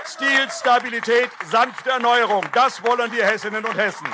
Stil, 0.06 0.50
Stabilität, 0.50 1.30
sanfte 1.51 1.90
Erneuerung. 1.90 2.45
Das 2.53 2.82
wollen 2.82 3.11
die 3.11 3.22
Hessinnen 3.22 3.66
und 3.66 3.77
Hessen. 3.77 4.08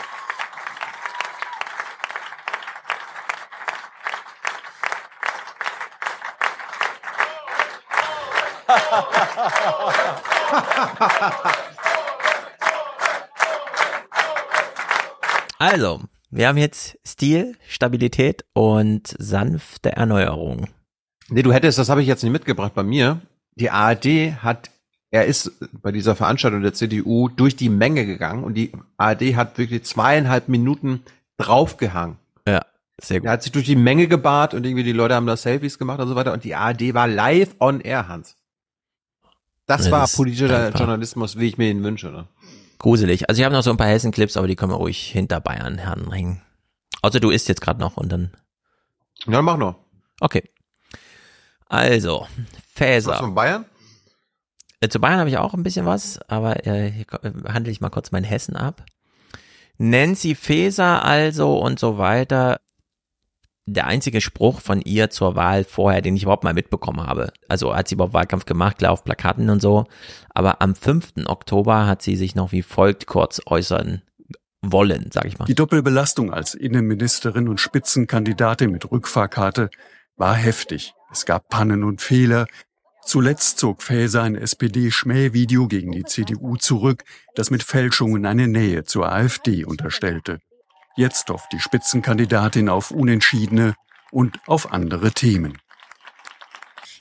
Also, 15.59 16.01
wir 16.31 16.47
haben 16.47 16.57
jetzt 16.57 16.97
Stil, 17.05 17.57
Stabilität 17.67 18.45
und 18.53 19.13
sanfte 19.19 19.91
Erneuerung. 19.91 20.69
Nee, 21.27 21.43
du 21.43 21.51
hättest, 21.51 21.77
das 21.77 21.89
habe 21.89 22.01
ich 22.01 22.07
jetzt 22.07 22.23
nicht 22.23 22.31
mitgebracht 22.31 22.73
bei 22.73 22.83
mir. 22.83 23.19
Die 23.55 23.69
ARD 23.69 24.41
hat, 24.41 24.71
er 25.11 25.25
ist 25.25 25.51
bei 25.81 25.91
dieser 25.91 26.15
Veranstaltung 26.15 26.61
der 26.61 26.73
CDU 26.73 27.27
durch 27.27 27.57
die 27.57 27.67
Menge 27.67 28.05
gegangen 28.05 28.45
und 28.45 28.53
die 28.53 28.71
ARD 28.95 29.35
hat 29.35 29.57
wirklich 29.57 29.83
zweieinhalb 29.83 30.47
Minuten 30.47 31.03
draufgehangen. 31.37 32.15
Ja, 32.47 32.61
sehr 33.01 33.19
gut. 33.19 33.27
Er 33.27 33.33
hat 33.33 33.43
sich 33.43 33.51
durch 33.51 33.65
die 33.65 33.75
Menge 33.75 34.07
gebahrt 34.07 34.53
und 34.53 34.65
irgendwie 34.65 34.85
die 34.85 34.93
Leute 34.93 35.15
haben 35.15 35.27
da 35.27 35.35
Selfies 35.35 35.77
gemacht 35.77 35.99
und 35.99 36.07
so 36.07 36.15
weiter 36.15 36.31
und 36.31 36.45
die 36.45 36.55
ARD 36.55 36.93
war 36.93 37.09
live 37.09 37.55
on 37.59 37.81
air, 37.81 38.07
Hans. 38.07 38.37
Das 39.65 39.87
ja, 39.87 39.91
war 39.91 40.01
das 40.01 40.15
politischer 40.15 40.69
Journalismus, 40.69 41.37
wie 41.37 41.47
ich 41.47 41.57
mir 41.57 41.69
ihn 41.69 41.83
wünsche. 41.83 42.07
Ne? 42.07 42.27
Gruselig. 42.79 43.29
Also 43.29 43.39
ich 43.39 43.45
habe 43.45 43.53
noch 43.53 43.63
so 43.63 43.69
ein 43.69 43.77
paar 43.77 43.87
Hessen-Clips, 43.87 44.37
aber 44.37 44.47
die 44.47 44.55
können 44.55 44.71
wir 44.71 44.77
ruhig 44.77 44.99
hinter 45.11 45.39
Bayern 45.39 45.77
hängen. 45.77 46.41
Also 47.01 47.19
du 47.19 47.29
isst 47.29 47.47
jetzt 47.47 47.61
gerade 47.61 47.79
noch 47.79 47.97
und 47.97 48.11
dann. 48.11 48.31
Ja, 49.27 49.41
mach 49.41 49.57
noch. 49.57 49.75
Okay. 50.19 50.49
Also, 51.65 52.27
Faeser. 52.73 53.11
Was 53.11 53.19
von 53.19 53.35
Bayern? 53.35 53.65
Äh, 54.81 54.89
zu 54.89 54.99
Bayern 54.99 55.19
habe 55.19 55.29
ich 55.29 55.37
auch 55.37 55.53
ein 55.53 55.63
bisschen 55.63 55.85
was, 55.85 56.19
aber 56.29 56.65
äh, 56.65 56.89
hier 56.89 57.05
handle 57.47 57.71
ich 57.71 57.81
mal 57.81 57.89
kurz 57.89 58.11
mein 58.11 58.23
Hessen 58.23 58.55
ab. 58.55 58.85
Nancy 59.77 60.35
Faeser 60.35 61.05
also 61.05 61.57
und 61.59 61.79
so 61.79 61.97
weiter. 61.97 62.59
Der 63.71 63.85
einzige 63.85 64.19
Spruch 64.19 64.61
von 64.61 64.81
ihr 64.81 65.11
zur 65.11 65.35
Wahl 65.35 65.63
vorher, 65.63 66.01
den 66.01 66.15
ich 66.15 66.23
überhaupt 66.23 66.43
mal 66.43 66.55
mitbekommen 66.55 67.05
habe. 67.05 67.31
Also 67.47 67.75
hat 67.75 67.87
sie 67.87 67.95
überhaupt 67.95 68.15
Wahlkampf 68.15 68.45
gemacht, 68.45 68.79
klar 68.79 68.91
auf 68.91 69.03
Plakaten 69.03 69.49
und 69.51 69.61
so. 69.61 69.85
Aber 70.29 70.61
am 70.61 70.73
5. 70.73 71.25
Oktober 71.27 71.85
hat 71.85 72.01
sie 72.01 72.15
sich 72.15 72.33
noch 72.33 72.51
wie 72.51 72.63
folgt 72.63 73.05
kurz 73.05 73.39
äußern 73.45 74.01
wollen, 74.63 75.09
sag 75.13 75.25
ich 75.25 75.37
mal. 75.37 75.45
Die 75.45 75.53
Doppelbelastung 75.53 76.33
als 76.33 76.55
Innenministerin 76.55 77.47
und 77.47 77.59
Spitzenkandidatin 77.59 78.71
mit 78.71 78.89
Rückfahrkarte 78.89 79.69
war 80.17 80.33
heftig. 80.33 80.95
Es 81.11 81.25
gab 81.25 81.47
Pannen 81.49 81.83
und 81.83 82.01
Fehler. 82.01 82.47
Zuletzt 83.05 83.59
zog 83.59 83.83
Faeser 83.83 84.23
ein 84.23 84.35
SPD-Schmähvideo 84.35 85.67
gegen 85.67 85.91
die 85.91 86.05
CDU 86.05 86.57
zurück, 86.57 87.03
das 87.35 87.51
mit 87.51 87.61
Fälschungen 87.61 88.25
eine 88.25 88.47
Nähe 88.47 88.83
zur 88.83 89.11
AfD 89.11 89.63
unterstellte. 89.63 90.39
Jetzt 90.95 91.29
hofft 91.29 91.51
die 91.53 91.59
Spitzenkandidatin 91.59 92.69
auf 92.69 92.91
Unentschiedene 92.91 93.75
und 94.11 94.39
auf 94.47 94.71
andere 94.71 95.11
Themen. 95.11 95.57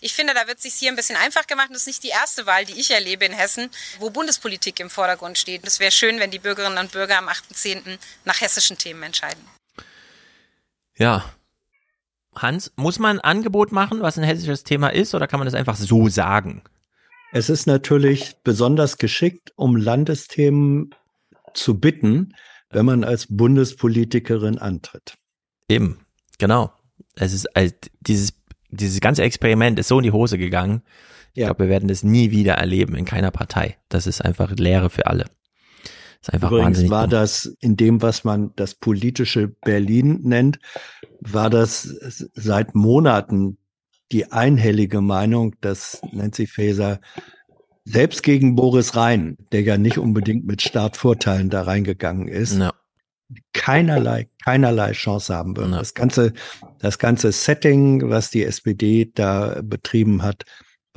Ich 0.01 0.15
finde, 0.15 0.35
da 0.35 0.47
wird 0.47 0.59
es 0.59 0.63
sich 0.63 0.75
hier 0.75 0.91
ein 0.91 0.97
bisschen 0.97 1.17
einfach 1.17 1.47
gemacht. 1.47 1.69
Das 1.71 1.79
ist 1.79 1.87
nicht 1.89 2.05
die 2.05 2.09
erste 2.09 2.47
Wahl, 2.47 2.65
die 2.65 2.75
ich 2.75 2.91
erlebe 2.93 3.25
in 3.25 3.33
Hessen, 3.33 3.69
wo 3.99 4.11
Bundespolitik 4.11 4.79
im 4.79 4.91
Vordergrund 4.91 5.39
steht. 5.39 5.67
Es 5.67 5.81
wäre 5.81 5.91
schön, 5.91 6.21
wenn 6.21 6.31
die 6.31 6.39
Bürgerinnen 6.39 6.79
und 6.79 6.93
Bürger 6.93 7.19
am 7.19 7.29
8.10. 7.29 7.99
nach 8.25 8.41
hessischen 8.41 8.79
Themen 8.79 9.03
entscheiden. 9.03 9.43
Ja. 10.97 11.25
Hans, 12.37 12.73
muss 12.77 13.01
man 13.01 13.19
ein 13.19 13.25
Angebot 13.25 13.73
machen, 13.73 14.01
was 14.01 14.17
ein 14.17 14.23
hessisches 14.23 14.63
Thema 14.63 14.89
ist, 14.91 15.15
oder 15.15 15.27
kann 15.27 15.41
man 15.41 15.47
das 15.47 15.55
einfach 15.55 15.75
so 15.75 16.09
sagen? 16.09 16.63
Es 17.33 17.51
ist 17.51 17.67
natürlich 17.67 18.37
besonders 18.45 18.97
geschickt, 18.97 19.53
um 19.57 19.77
Landesthemen 19.77 20.95
zu 21.55 21.81
bitten, 21.81 22.37
wenn 22.71 22.87
man 22.87 23.05
als 23.05 23.27
Bundespolitikerin 23.29 24.59
antritt. 24.59 25.15
Eben, 25.69 26.01
genau. 26.39 26.73
Es 27.15 27.33
ist 27.33 27.47
also 27.57 27.75
dieses 28.01 28.33
dieses 28.71 29.01
ganze 29.01 29.23
Experiment 29.23 29.79
ist 29.79 29.89
so 29.89 29.99
in 29.99 30.05
die 30.05 30.13
Hose 30.13 30.39
gegangen. 30.39 30.83
Ich 31.33 31.41
ja. 31.41 31.47
glaube, 31.47 31.65
wir 31.65 31.71
werden 31.71 31.89
das 31.89 32.03
nie 32.03 32.31
wieder 32.31 32.55
erleben 32.55 32.95
in 32.95 33.05
keiner 33.05 33.31
Partei. 33.31 33.79
Das 33.89 34.07
ist 34.07 34.21
einfach 34.25 34.51
Lehre 34.53 34.91
für 34.91 35.07
alle. 35.07 35.25
Das 35.25 36.29
ist 36.29 36.35
einfach 36.35 36.51
Übrigens 36.51 36.67
wahnsinnig 36.67 36.91
war 36.91 37.09
das 37.09 37.57
in 37.61 37.77
dem, 37.77 38.03
was 38.03 38.25
man 38.25 38.53
das 38.57 38.75
politische 38.75 39.49
Berlin 39.49 40.21
nennt, 40.23 40.59
war 41.21 41.49
das 41.49 41.83
seit 42.35 42.75
Monaten 42.75 43.59
die 44.11 44.33
einhellige 44.33 45.01
Meinung, 45.01 45.55
dass 45.61 46.01
Nancy 46.13 46.47
Faeser 46.47 47.01
selbst 47.91 48.23
gegen 48.23 48.55
Boris 48.55 48.97
Rhein, 48.97 49.37
der 49.53 49.63
ja 49.63 49.79
nicht 49.79 49.99
unbedingt 49.99 50.47
mit 50.47 50.63
Startvorteilen 50.63 51.51
da 51.51 51.63
reingegangen 51.63 52.29
ist, 52.29 52.59
ja. 52.59 52.73
keinerlei, 53.53 54.29
keinerlei 54.45 54.93
Chance 54.93 55.35
haben 55.35 55.57
wird. 55.57 55.71
Ja. 55.71 55.79
Das 55.79 55.95
ganze, 55.95 56.33
das 56.79 56.99
ganze 56.99 57.33
Setting, 57.33 58.09
was 58.11 58.31
die 58.31 58.45
SPD 58.45 59.11
da 59.15 59.61
betrieben 59.63 60.23
hat, 60.23 60.45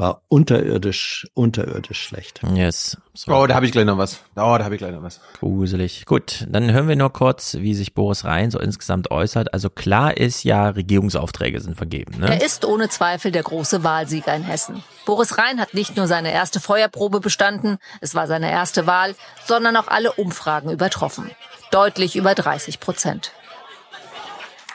war 0.02 0.24
unterirdisch, 0.30 1.28
unterirdisch 1.36 2.02
schlecht. 2.02 2.42
Yes. 2.56 2.98
So. 3.14 3.32
Oh, 3.32 3.46
da 3.46 3.54
habe 3.54 3.68
ich 3.68 3.72
gleich 3.72 3.86
noch 3.86 4.00
was. 4.00 4.22
Oh, 4.36 4.58
da 4.58 4.64
habe 4.64 4.74
ich 4.74 4.80
gleich 4.80 4.94
noch 4.94 5.04
was. 5.04 5.22
Gruselig. 5.40 6.06
Gut, 6.08 6.48
dann 6.50 6.72
hören 6.72 6.88
wir 6.88 6.96
nur 6.96 7.14
kurz, 7.14 7.54
wie 7.60 7.76
sich 7.76 7.94
Boris 7.94 8.26
Rhein 8.26 8.50
so 8.50 8.60
insgesamt 8.60 9.12
äußert. 9.12 9.54
Also 9.54 9.70
klar 9.70 10.18
ist 10.18 10.44
ja, 10.44 10.70
Regierungsaufträge 10.70 11.62
sind 11.62 11.78
vergeben. 11.78 12.20
Ne? 12.20 12.30
Er 12.30 12.44
ist 12.44 12.66
ohne 12.66 12.90
Zweifel 12.90 13.32
der 13.32 13.44
große 13.44 13.84
Wahlsieger 13.84 14.36
in 14.36 14.42
Hessen. 14.42 14.84
Boris 15.06 15.38
Rhein 15.38 15.60
hat 15.60 15.76
nicht 15.76 15.96
nur 15.96 16.08
seine 16.08 16.32
erste 16.34 16.60
Feuerprobe 16.60 17.20
bestanden, 17.20 17.78
es 18.02 18.16
war 18.16 18.26
seine 18.26 18.50
erste 18.50 18.88
Wahl, 18.88 19.14
sondern 19.46 19.78
auch 19.78 19.88
alle 19.88 20.14
Umfragen 20.14 20.72
übertroffen. 20.72 21.30
Deutlich 21.70 22.16
über 22.16 22.34
30 22.34 22.80
Prozent. 22.80 23.34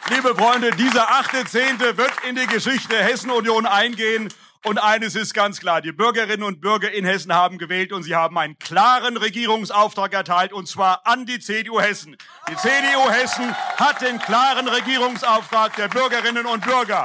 Liebe 0.08 0.36
Freunde, 0.36 0.70
dieser 0.70 1.10
achte 1.10 1.44
Zehnte 1.46 1.98
wird 1.98 2.12
in 2.28 2.36
die 2.36 2.46
Geschichte 2.46 2.90
der 2.90 3.02
Hessen-Union 3.02 3.66
eingehen. 3.66 4.28
Und 4.66 4.78
eines 4.78 5.14
ist 5.14 5.32
ganz 5.32 5.60
klar, 5.60 5.80
die 5.80 5.92
Bürgerinnen 5.92 6.42
und 6.42 6.60
Bürger 6.60 6.90
in 6.90 7.04
Hessen 7.04 7.32
haben 7.32 7.56
gewählt 7.56 7.92
und 7.92 8.02
sie 8.02 8.16
haben 8.16 8.36
einen 8.36 8.58
klaren 8.58 9.16
Regierungsauftrag 9.16 10.12
erteilt, 10.12 10.52
und 10.52 10.66
zwar 10.66 11.06
an 11.06 11.24
die 11.24 11.38
CDU 11.38 11.80
Hessen. 11.80 12.16
Die 12.50 12.56
CDU 12.56 13.08
Hessen 13.08 13.54
hat 13.76 14.02
den 14.02 14.18
klaren 14.18 14.66
Regierungsauftrag 14.66 15.76
der 15.76 15.86
Bürgerinnen 15.86 16.46
und 16.46 16.64
Bürger. 16.64 17.04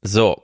So, 0.00 0.42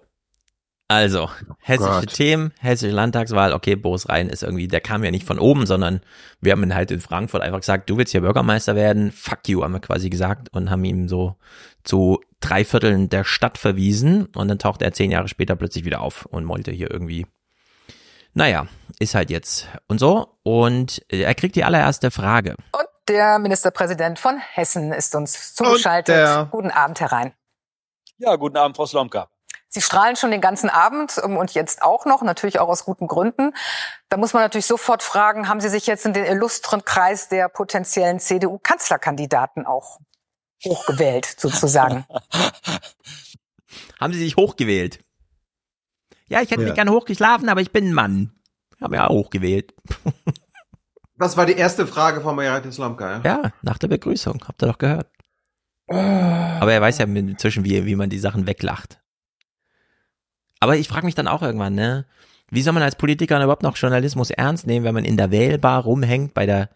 also, 0.88 1.30
hessische 1.60 2.02
oh 2.02 2.04
Themen, 2.04 2.52
hessische 2.58 2.92
Landtagswahl, 2.92 3.54
okay, 3.54 3.76
Boris 3.76 4.10
Rhein 4.10 4.28
ist 4.28 4.42
irgendwie, 4.42 4.68
der 4.68 4.82
kam 4.82 5.04
ja 5.04 5.10
nicht 5.10 5.26
von 5.26 5.38
oben, 5.38 5.64
sondern 5.64 6.02
wir 6.42 6.52
haben 6.52 6.64
ihn 6.64 6.74
halt 6.74 6.90
in 6.90 7.00
Frankfurt 7.00 7.40
einfach 7.40 7.60
gesagt, 7.60 7.88
du 7.88 7.96
willst 7.96 8.12
hier 8.12 8.20
Bürgermeister 8.20 8.76
werden, 8.76 9.10
fuck 9.10 9.48
you, 9.48 9.62
haben 9.62 9.72
wir 9.72 9.80
quasi 9.80 10.10
gesagt 10.10 10.48
und 10.52 10.68
haben 10.68 10.84
ihm 10.84 11.08
so 11.08 11.36
zu 11.82 12.20
drei 12.40 12.64
Vierteln 12.64 13.08
der 13.08 13.24
Stadt 13.24 13.58
verwiesen 13.58 14.26
und 14.34 14.48
dann 14.48 14.58
taucht 14.58 14.82
er 14.82 14.92
zehn 14.92 15.10
Jahre 15.10 15.28
später 15.28 15.56
plötzlich 15.56 15.84
wieder 15.84 16.00
auf 16.00 16.26
und 16.26 16.48
wollte 16.48 16.72
hier 16.72 16.90
irgendwie, 16.90 17.26
naja, 18.34 18.66
ist 18.98 19.14
halt 19.14 19.30
jetzt 19.30 19.68
und 19.86 19.98
so 19.98 20.38
und 20.42 21.02
er 21.08 21.34
kriegt 21.34 21.56
die 21.56 21.64
allererste 21.64 22.10
Frage. 22.10 22.56
Und 22.72 22.86
der 23.08 23.38
Ministerpräsident 23.38 24.18
von 24.18 24.38
Hessen 24.38 24.92
ist 24.92 25.14
uns 25.14 25.54
zugeschaltet. 25.54 26.50
Guten 26.50 26.70
Abend 26.70 27.00
herein. 27.00 27.32
Ja, 28.18 28.36
guten 28.36 28.56
Abend, 28.56 28.76
Frau 28.76 28.86
Slomka. 28.86 29.28
Sie 29.72 29.80
strahlen 29.80 30.16
schon 30.16 30.32
den 30.32 30.40
ganzen 30.40 30.68
Abend 30.68 31.18
und 31.18 31.54
jetzt 31.54 31.82
auch 31.82 32.04
noch, 32.04 32.22
natürlich 32.22 32.58
auch 32.58 32.68
aus 32.68 32.84
guten 32.84 33.06
Gründen. 33.06 33.54
Da 34.08 34.16
muss 34.16 34.32
man 34.32 34.42
natürlich 34.42 34.66
sofort 34.66 35.02
fragen, 35.02 35.48
haben 35.48 35.60
Sie 35.60 35.68
sich 35.68 35.86
jetzt 35.86 36.04
in 36.06 36.12
den 36.12 36.24
illustren 36.24 36.84
Kreis 36.84 37.28
der 37.28 37.48
potenziellen 37.48 38.18
CDU-Kanzlerkandidaten 38.18 39.66
auch 39.66 40.00
hochgewählt, 40.64 41.26
sozusagen? 41.38 42.04
haben 44.00 44.12
Sie 44.12 44.18
sich 44.18 44.36
hochgewählt? 44.36 45.04
Ja, 46.28 46.42
ich 46.42 46.50
hätte 46.50 46.62
ja. 46.62 46.68
mich 46.68 46.76
gerne 46.76 46.92
hochgeschlafen, 46.92 47.48
aber 47.48 47.60
ich 47.60 47.72
bin 47.72 47.88
ein 47.88 47.94
Mann. 47.94 48.32
Haben 48.80 48.94
ja 48.94 49.08
hochgewählt. 49.08 49.74
Was 51.16 51.36
war 51.36 51.44
die 51.44 51.52
erste 51.52 51.86
Frage 51.86 52.22
von 52.22 52.34
Majarat 52.34 52.64
Islamka? 52.64 53.16
Ja? 53.16 53.22
ja, 53.24 53.52
nach 53.62 53.76
der 53.78 53.88
Begrüßung. 53.88 54.42
Habt 54.46 54.62
ihr 54.62 54.68
doch 54.68 54.78
gehört. 54.78 55.08
Aber 55.86 56.72
er 56.72 56.80
weiß 56.80 56.98
ja 56.98 57.04
inzwischen, 57.04 57.64
wie, 57.64 57.84
wie 57.84 57.96
man 57.96 58.10
die 58.10 58.18
Sachen 58.18 58.46
weglacht. 58.46 59.00
Aber 60.60 60.76
ich 60.76 60.88
frage 60.88 61.04
mich 61.04 61.14
dann 61.14 61.26
auch 61.26 61.42
irgendwann, 61.42 61.74
ne? 61.74 62.06
Wie 62.50 62.62
soll 62.62 62.72
man 62.72 62.82
als 62.82 62.96
Politiker 62.96 63.42
überhaupt 63.42 63.62
noch 63.62 63.76
Journalismus 63.76 64.30
ernst 64.30 64.66
nehmen, 64.66 64.84
wenn 64.84 64.94
man 64.94 65.04
in 65.04 65.16
der 65.16 65.30
Wählbar 65.30 65.82
rumhängt 65.82 66.34
bei 66.34 66.46
der 66.46 66.70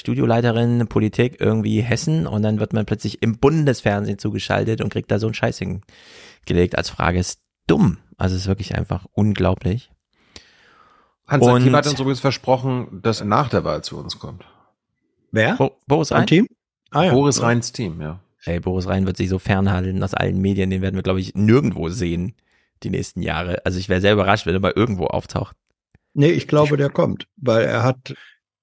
Studioleiterin 0.00 0.86
Politik 0.88 1.36
irgendwie 1.40 1.80
Hessen 1.80 2.26
und 2.26 2.42
dann 2.42 2.58
wird 2.58 2.72
man 2.72 2.86
plötzlich 2.86 3.22
im 3.22 3.38
Bundesfernsehen 3.38 4.18
zugeschaltet 4.18 4.80
und 4.80 4.90
kriegt 4.90 5.10
da 5.10 5.18
so 5.18 5.26
einen 5.26 5.34
Scheiß 5.34 5.58
hingelegt 5.58 6.76
als 6.76 6.90
Frage. 6.90 7.18
Ist 7.18 7.40
dumm. 7.66 7.98
Also 8.18 8.36
ist 8.36 8.46
wirklich 8.46 8.74
einfach 8.74 9.06
unglaublich. 9.12 9.90
Hans 11.26 11.46
Team 11.46 11.76
hat 11.76 11.86
uns 11.86 12.00
übrigens 12.00 12.20
versprochen, 12.20 13.00
dass 13.02 13.20
er 13.20 13.26
nach 13.26 13.48
der 13.48 13.62
Wahl 13.62 13.84
zu 13.84 13.96
uns 13.98 14.18
kommt. 14.18 14.44
Wer? 15.30 15.54
Bo 15.54 15.76
Boris 15.86 16.10
Rhein? 16.10 16.26
Team? 16.26 16.48
Ah, 16.90 17.04
ja. 17.04 17.12
Boris 17.12 17.40
Rheins 17.40 17.70
Team, 17.70 18.00
ja. 18.00 18.18
Ey, 18.44 18.58
Boris 18.58 18.88
Rhein 18.88 19.06
wird 19.06 19.16
sich 19.16 19.28
so 19.28 19.38
fernhalten 19.38 20.02
aus 20.02 20.14
allen 20.14 20.40
Medien, 20.40 20.70
den 20.70 20.82
werden 20.82 20.96
wir, 20.96 21.02
glaube 21.02 21.20
ich, 21.20 21.34
nirgendwo 21.34 21.88
sehen 21.88 22.34
die 22.82 22.90
nächsten 22.90 23.22
Jahre. 23.22 23.64
Also 23.64 23.78
ich 23.78 23.88
wäre 23.88 24.00
sehr 24.00 24.14
überrascht, 24.14 24.46
wenn 24.46 24.54
er 24.54 24.60
mal 24.60 24.72
irgendwo 24.74 25.06
auftaucht. 25.06 25.56
Nee, 26.14 26.30
ich 26.30 26.48
glaube, 26.48 26.76
der 26.76 26.90
kommt, 26.90 27.28
weil 27.36 27.64
er 27.64 27.82
hat, 27.84 28.14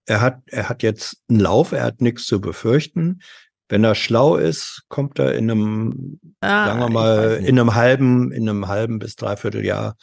er 0.08 0.22
hat, 0.22 0.42
er 0.48 0.70
hat 0.70 0.84
jetzt 0.84 1.22
einen 1.30 1.42
Lauf, 1.42 1.74
er 1.74 1.84
hat 1.84 2.02
nichts 2.02 2.26
zu 2.26 2.42
befürchten. 2.42 3.22
Wenn 3.70 3.84
er 3.84 3.96
schlau 3.96 4.38
ist, 4.38 4.86
kommt 4.88 5.20
er 5.20 5.36
in 5.36 5.52
einem, 5.52 6.20
ah, 6.40 6.68
sagen 6.68 6.80
wir 6.80 6.90
mal, 6.90 7.44
in 7.44 7.60
einem 7.60 7.76
halben, 7.76 8.32
in 8.32 8.48
einem 8.48 8.68
halben 8.68 8.98
bis 8.98 9.18
dreiviertel 9.18 9.66
Jahr, 9.66 9.96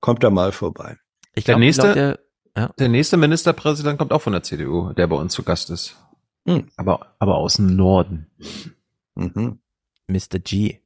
kommt 0.00 0.24
er 0.24 0.30
mal 0.30 0.52
vorbei. 0.52 0.96
Ich 1.34 1.44
glaub, 1.44 1.56
der 1.56 1.66
nächste, 1.66 1.82
glaub, 1.82 1.94
der, 1.94 2.18
ja. 2.56 2.68
der 2.78 2.88
nächste 2.88 3.18
Ministerpräsident 3.18 3.98
kommt 3.98 4.12
auch 4.12 4.22
von 4.22 4.32
der 4.32 4.42
CDU, 4.42 4.94
der 4.94 5.06
bei 5.06 5.16
uns 5.16 5.34
zu 5.34 5.42
Gast 5.42 5.68
ist. 5.68 5.96
Hm. 6.46 6.68
Aber, 6.76 7.14
aber 7.18 7.36
aus 7.36 7.56
dem 7.56 7.76
Norden. 7.76 8.30
Mhm. 9.14 9.60
Mr. 10.08 10.38
G. 10.42 10.80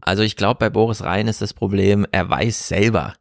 Also 0.00 0.22
ich 0.22 0.36
glaube, 0.36 0.58
bei 0.58 0.70
Boris 0.70 1.02
Rhein 1.02 1.28
ist 1.28 1.42
das 1.42 1.52
Problem, 1.52 2.06
er 2.10 2.28
weiß 2.28 2.68
selber, 2.68 3.14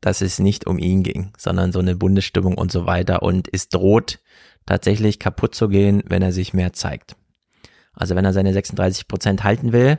dass 0.00 0.20
es 0.20 0.38
nicht 0.38 0.66
um 0.66 0.78
ihn 0.78 1.02
ging, 1.02 1.32
sondern 1.36 1.72
so 1.72 1.78
eine 1.78 1.96
Bundesstimmung 1.96 2.56
und 2.56 2.70
so 2.72 2.86
weiter 2.86 3.22
und 3.22 3.48
es 3.52 3.68
droht 3.68 4.20
tatsächlich 4.66 5.18
kaputt 5.18 5.54
zu 5.54 5.68
gehen, 5.68 6.02
wenn 6.06 6.22
er 6.22 6.32
sich 6.32 6.54
mehr 6.54 6.72
zeigt. 6.72 7.16
Also 7.92 8.14
wenn 8.14 8.24
er 8.24 8.32
seine 8.32 8.52
36 8.52 9.08
Prozent 9.08 9.44
halten 9.44 9.72
will, 9.72 9.98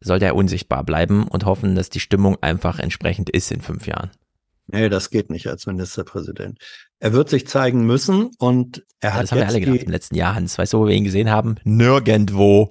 sollte 0.00 0.26
er 0.26 0.36
unsichtbar 0.36 0.84
bleiben 0.84 1.26
und 1.26 1.44
hoffen, 1.44 1.74
dass 1.74 1.90
die 1.90 2.00
Stimmung 2.00 2.36
einfach 2.40 2.78
entsprechend 2.78 3.30
ist 3.30 3.50
in 3.50 3.60
fünf 3.60 3.86
Jahren. 3.86 4.10
Nee, 4.70 4.90
das 4.90 5.10
geht 5.10 5.30
nicht 5.30 5.46
als 5.46 5.66
Ministerpräsident. 5.66 6.58
Er 7.00 7.14
wird 7.14 7.30
sich 7.30 7.46
zeigen 7.46 7.86
müssen 7.86 8.30
und 8.38 8.84
er 9.00 9.10
ja, 9.10 9.14
hat. 9.16 9.22
Das 9.22 9.32
haben 9.32 9.38
wir 9.38 9.48
alle 9.48 9.60
gedacht 9.60 9.82
im 9.82 9.90
letzten 9.90 10.14
Jahr, 10.14 10.34
Hans. 10.34 10.58
Weißt 10.58 10.74
du, 10.74 10.80
wo 10.80 10.86
wir 10.86 10.94
ihn 10.94 11.04
gesehen 11.04 11.30
haben? 11.30 11.56
Nirgendwo. 11.64 12.68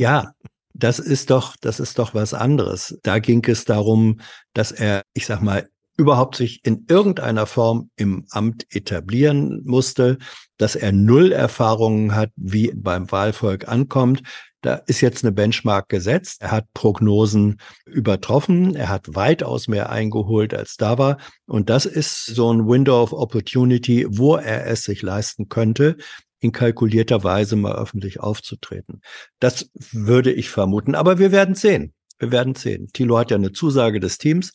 Ja, 0.00 0.32
das 0.78 1.00
ist 1.00 1.30
doch, 1.30 1.56
das 1.60 1.80
ist 1.80 1.98
doch 1.98 2.14
was 2.14 2.34
anderes. 2.34 2.98
Da 3.02 3.18
ging 3.18 3.44
es 3.46 3.64
darum, 3.64 4.20
dass 4.54 4.72
er, 4.72 5.02
ich 5.12 5.26
sag 5.26 5.42
mal, 5.42 5.68
überhaupt 5.96 6.36
sich 6.36 6.64
in 6.64 6.86
irgendeiner 6.88 7.46
Form 7.46 7.90
im 7.96 8.24
Amt 8.30 8.64
etablieren 8.70 9.62
musste, 9.64 10.18
dass 10.56 10.76
er 10.76 10.92
null 10.92 11.32
Erfahrungen 11.32 12.14
hat, 12.14 12.30
wie 12.36 12.72
beim 12.74 13.10
Wahlvolk 13.10 13.66
ankommt. 13.66 14.22
Da 14.60 14.74
ist 14.74 15.00
jetzt 15.00 15.24
eine 15.24 15.32
Benchmark 15.32 15.88
gesetzt. 15.88 16.42
Er 16.42 16.52
hat 16.52 16.72
Prognosen 16.72 17.60
übertroffen. 17.84 18.76
Er 18.76 18.88
hat 18.88 19.14
weitaus 19.16 19.66
mehr 19.66 19.90
eingeholt, 19.90 20.54
als 20.54 20.76
da 20.76 20.98
war. 20.98 21.18
Und 21.46 21.70
das 21.70 21.86
ist 21.86 22.26
so 22.26 22.52
ein 22.52 22.68
Window 22.68 23.02
of 23.02 23.12
Opportunity, 23.12 24.06
wo 24.08 24.36
er 24.36 24.66
es 24.66 24.84
sich 24.84 25.02
leisten 25.02 25.48
könnte, 25.48 25.96
in 26.40 26.52
kalkulierter 26.52 27.24
Weise 27.24 27.56
mal 27.56 27.74
öffentlich 27.74 28.20
aufzutreten. 28.20 29.00
Das 29.40 29.70
würde 29.92 30.32
ich 30.32 30.50
vermuten. 30.50 30.94
Aber 30.94 31.18
wir 31.18 31.32
werden 31.32 31.54
sehen. 31.54 31.92
Wir 32.18 32.30
werden 32.32 32.54
sehen. 32.54 32.88
Thilo 32.92 33.18
hat 33.18 33.30
ja 33.30 33.36
eine 33.36 33.52
Zusage 33.52 34.00
des 34.00 34.18
Teams 34.18 34.52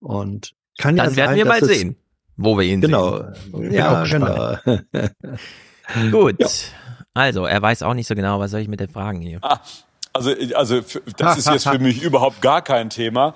und 0.00 0.52
kann 0.78 0.96
Dann 0.96 1.10
ja 1.10 1.16
werden 1.16 1.28
sein, 1.30 1.36
wir 1.36 1.44
mal 1.46 1.60
dass 1.60 1.68
es- 1.70 1.78
sehen, 1.78 1.96
wo 2.36 2.56
wir 2.58 2.64
ihn 2.64 2.80
Genau. 2.80 3.18
sehen. 3.18 3.72
Ja, 3.72 4.02
Bin 4.02 4.10
genau. 4.10 4.34
auch 4.34 4.62
gespannt. 4.64 4.86
Gut. 6.10 6.38
Also, 7.14 7.44
er 7.44 7.60
weiß 7.60 7.82
auch 7.82 7.94
nicht 7.94 8.06
so 8.06 8.14
genau, 8.14 8.38
was 8.38 8.52
soll 8.52 8.60
ich 8.60 8.68
mit 8.68 8.80
den 8.80 8.88
Fragen 8.88 9.20
hier? 9.20 9.38
Ah, 9.42 9.58
also, 10.12 10.32
also 10.54 10.80
das 11.16 11.38
ist 11.38 11.48
jetzt 11.48 11.68
für 11.68 11.78
mich 11.78 12.02
überhaupt 12.02 12.40
gar 12.40 12.62
kein 12.62 12.90
Thema. 12.90 13.34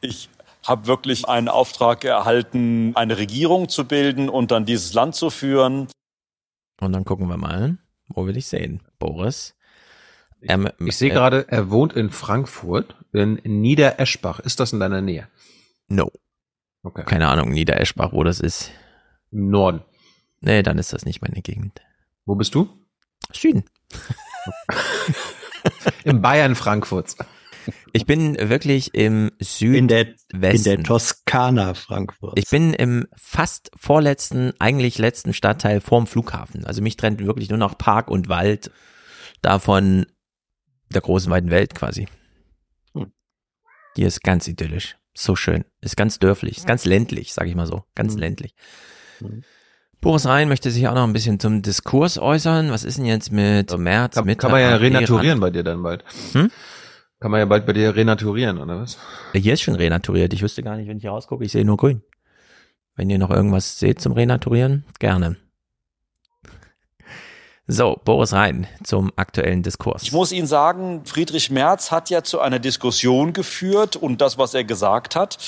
Ich 0.00 0.28
habe 0.66 0.86
wirklich 0.86 1.28
einen 1.28 1.48
Auftrag 1.48 2.04
erhalten, 2.04 2.92
eine 2.94 3.18
Regierung 3.18 3.68
zu 3.68 3.84
bilden 3.84 4.28
und 4.28 4.50
dann 4.50 4.64
dieses 4.66 4.92
Land 4.94 5.14
zu 5.16 5.30
führen. 5.30 5.88
Und 6.80 6.92
dann 6.92 7.04
gucken 7.04 7.28
wir 7.28 7.36
mal, 7.36 7.78
wo 8.08 8.26
will 8.26 8.36
ich 8.36 8.46
sehen? 8.46 8.80
Boris. 8.98 9.54
Ähm, 10.42 10.70
Ich 10.78 10.96
sehe 10.96 11.10
äh, 11.10 11.14
gerade, 11.14 11.46
er 11.48 11.70
wohnt 11.70 11.92
in 11.94 12.10
Frankfurt, 12.10 12.96
in 13.12 13.40
Niedereschbach. 13.44 14.40
Ist 14.40 14.60
das 14.60 14.72
in 14.72 14.80
deiner 14.80 15.00
Nähe? 15.00 15.28
No. 15.88 16.12
Okay. 16.82 17.04
Keine 17.04 17.28
Ahnung, 17.28 17.50
Niedereschbach, 17.50 18.12
wo 18.12 18.22
das 18.22 18.40
ist. 18.40 18.70
Im 19.32 19.50
Norden. 19.50 19.82
Nee, 20.40 20.62
dann 20.62 20.78
ist 20.78 20.92
das 20.92 21.04
nicht 21.04 21.20
meine 21.20 21.42
Gegend. 21.42 21.80
Wo 22.24 22.36
bist 22.36 22.54
du? 22.54 22.68
Süden. 23.32 23.64
Im 26.04 26.22
Bayern 26.22 26.54
Frankfurts. 26.54 27.16
Ich 27.92 28.06
bin 28.06 28.36
wirklich 28.48 28.94
im 28.94 29.30
Südwesten. 29.40 29.74
In 29.74 29.88
der, 29.88 30.52
in 30.52 30.62
der 30.64 30.82
Toskana 30.82 31.74
Frankfurt. 31.74 32.38
Ich 32.38 32.48
bin 32.48 32.74
im 32.74 33.06
fast 33.16 33.70
vorletzten, 33.76 34.52
eigentlich 34.58 34.98
letzten 34.98 35.32
Stadtteil 35.32 35.80
vorm 35.80 36.06
Flughafen. 36.06 36.64
Also 36.64 36.82
mich 36.82 36.96
trennt 36.96 37.24
wirklich 37.24 37.48
nur 37.48 37.58
noch 37.58 37.78
Park 37.78 38.10
und 38.10 38.28
Wald 38.28 38.70
davon 39.42 40.06
der 40.92 41.00
großen 41.00 41.30
weiten 41.30 41.50
Welt 41.50 41.74
quasi. 41.74 42.08
Hm. 42.94 43.12
Hier 43.96 44.06
ist 44.06 44.22
ganz 44.22 44.48
idyllisch. 44.48 44.96
So 45.14 45.36
schön. 45.36 45.64
Ist 45.80 45.96
ganz 45.96 46.18
dörflich. 46.18 46.58
Ist 46.58 46.66
ganz 46.66 46.84
ländlich, 46.84 47.34
sag 47.34 47.46
ich 47.48 47.54
mal 47.54 47.66
so. 47.66 47.84
Ganz 47.94 48.14
Hm. 48.14 48.20
ländlich. 48.20 48.54
Boris 50.00 50.26
Rhein 50.26 50.48
möchte 50.48 50.70
sich 50.70 50.86
auch 50.86 50.94
noch 50.94 51.04
ein 51.04 51.12
bisschen 51.12 51.40
zum 51.40 51.60
Diskurs 51.62 52.18
äußern. 52.18 52.70
Was 52.70 52.84
ist 52.84 52.98
denn 52.98 53.04
jetzt 53.04 53.32
mit 53.32 53.76
März, 53.76 54.14
Kann, 54.14 54.26
mit 54.26 54.38
kann 54.38 54.52
man 54.52 54.60
ja 54.60 54.76
renaturieren 54.76 55.40
bei 55.40 55.50
dir 55.50 55.64
dann 55.64 55.82
bald. 55.82 56.04
Hm? 56.32 56.50
Kann 57.20 57.32
man 57.32 57.40
ja 57.40 57.46
bald 57.46 57.66
bei 57.66 57.72
dir 57.72 57.96
renaturieren, 57.96 58.58
oder 58.58 58.80
was? 58.80 58.96
Hier 59.32 59.54
ist 59.54 59.62
schon 59.62 59.74
renaturiert. 59.74 60.32
Ich 60.32 60.42
wüsste 60.42 60.62
gar 60.62 60.76
nicht, 60.76 60.88
wenn 60.88 60.98
ich 60.98 61.02
hier 61.02 61.10
rausgucke, 61.10 61.44
ich 61.44 61.52
sehe 61.52 61.64
nur 61.64 61.76
grün. 61.76 62.02
Wenn 62.94 63.10
ihr 63.10 63.18
noch 63.18 63.30
irgendwas 63.30 63.78
seht 63.78 64.00
zum 64.00 64.12
Renaturieren, 64.12 64.84
gerne. 64.98 65.36
So, 67.66 68.00
Boris 68.04 68.32
Rhein 68.32 68.66
zum 68.82 69.12
aktuellen 69.16 69.62
Diskurs. 69.62 70.02
Ich 70.02 70.12
muss 70.12 70.32
Ihnen 70.32 70.46
sagen, 70.46 71.04
Friedrich 71.04 71.50
Merz 71.50 71.90
hat 71.90 72.08
ja 72.08 72.24
zu 72.24 72.40
einer 72.40 72.58
Diskussion 72.58 73.32
geführt 73.32 73.94
und 73.94 74.20
das, 74.20 74.38
was 74.38 74.54
er 74.54 74.64
gesagt 74.64 75.14
hat, 75.16 75.38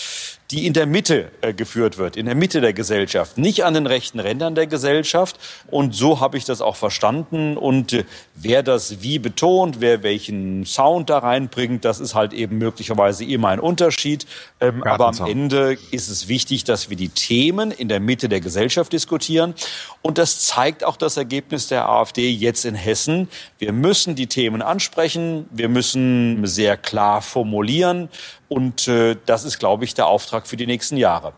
die 0.50 0.66
in 0.66 0.72
der 0.72 0.86
Mitte 0.86 1.30
äh, 1.42 1.54
geführt 1.54 1.96
wird, 1.96 2.16
in 2.16 2.26
der 2.26 2.34
Mitte 2.34 2.60
der 2.60 2.72
Gesellschaft, 2.72 3.38
nicht 3.38 3.64
an 3.64 3.74
den 3.74 3.86
rechten 3.86 4.18
Rändern 4.18 4.54
der 4.56 4.66
Gesellschaft. 4.66 5.38
Und 5.68 5.94
so 5.94 6.20
habe 6.20 6.36
ich 6.36 6.44
das 6.44 6.60
auch 6.60 6.76
verstanden. 6.76 7.56
Und 7.56 7.92
äh, 7.92 8.04
wer 8.34 8.62
das 8.62 9.02
wie 9.02 9.18
betont, 9.20 9.80
wer 9.80 10.02
welchen 10.02 10.66
Sound 10.66 11.08
da 11.08 11.18
reinbringt, 11.18 11.84
das 11.84 12.00
ist 12.00 12.14
halt 12.14 12.32
eben 12.32 12.58
möglicherweise 12.58 13.24
immer 13.24 13.48
ein 13.48 13.60
Unterschied. 13.60 14.26
Ähm, 14.60 14.82
aber 14.82 15.08
am. 15.08 15.26
Ende 15.26 15.78
ist 15.92 16.08
es 16.08 16.26
wichtig, 16.26 16.64
dass 16.64 16.90
wir 16.90 16.96
die 16.96 17.10
Themen 17.10 17.70
in 17.70 17.88
der 17.88 18.00
Mitte 18.00 18.28
der 18.28 18.40
Gesellschaft 18.40 18.92
diskutieren. 18.92 19.54
Und 20.02 20.18
das 20.18 20.40
zeigt 20.40 20.82
auch 20.82 20.96
das 20.96 21.16
Ergebnis 21.16 21.68
der 21.68 21.88
AfD 21.88 22.28
jetzt 22.30 22.64
in 22.64 22.74
Hessen. 22.74 23.28
Wir 23.58 23.72
müssen 23.72 24.16
die 24.16 24.26
Themen 24.26 24.62
ansprechen. 24.62 25.46
Wir 25.50 25.68
müssen 25.68 26.44
sehr 26.46 26.76
klar 26.76 27.22
formulieren. 27.22 28.08
Und 28.50 28.88
äh, 28.88 29.16
das 29.26 29.44
ist, 29.44 29.60
glaube 29.60 29.84
ich, 29.84 29.94
der 29.94 30.08
Auftrag 30.08 30.48
für 30.48 30.56
die 30.56 30.66
nächsten 30.66 30.96
Jahre. 30.96 31.34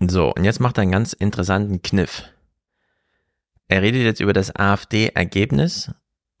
So, 0.00 0.34
und 0.34 0.42
jetzt 0.42 0.58
macht 0.58 0.78
er 0.78 0.82
einen 0.82 0.90
ganz 0.90 1.12
interessanten 1.12 1.80
Kniff. 1.80 2.24
Er 3.68 3.80
redet 3.80 4.02
jetzt 4.02 4.20
über 4.20 4.32
das 4.32 4.54
AfD-Ergebnis 4.54 5.92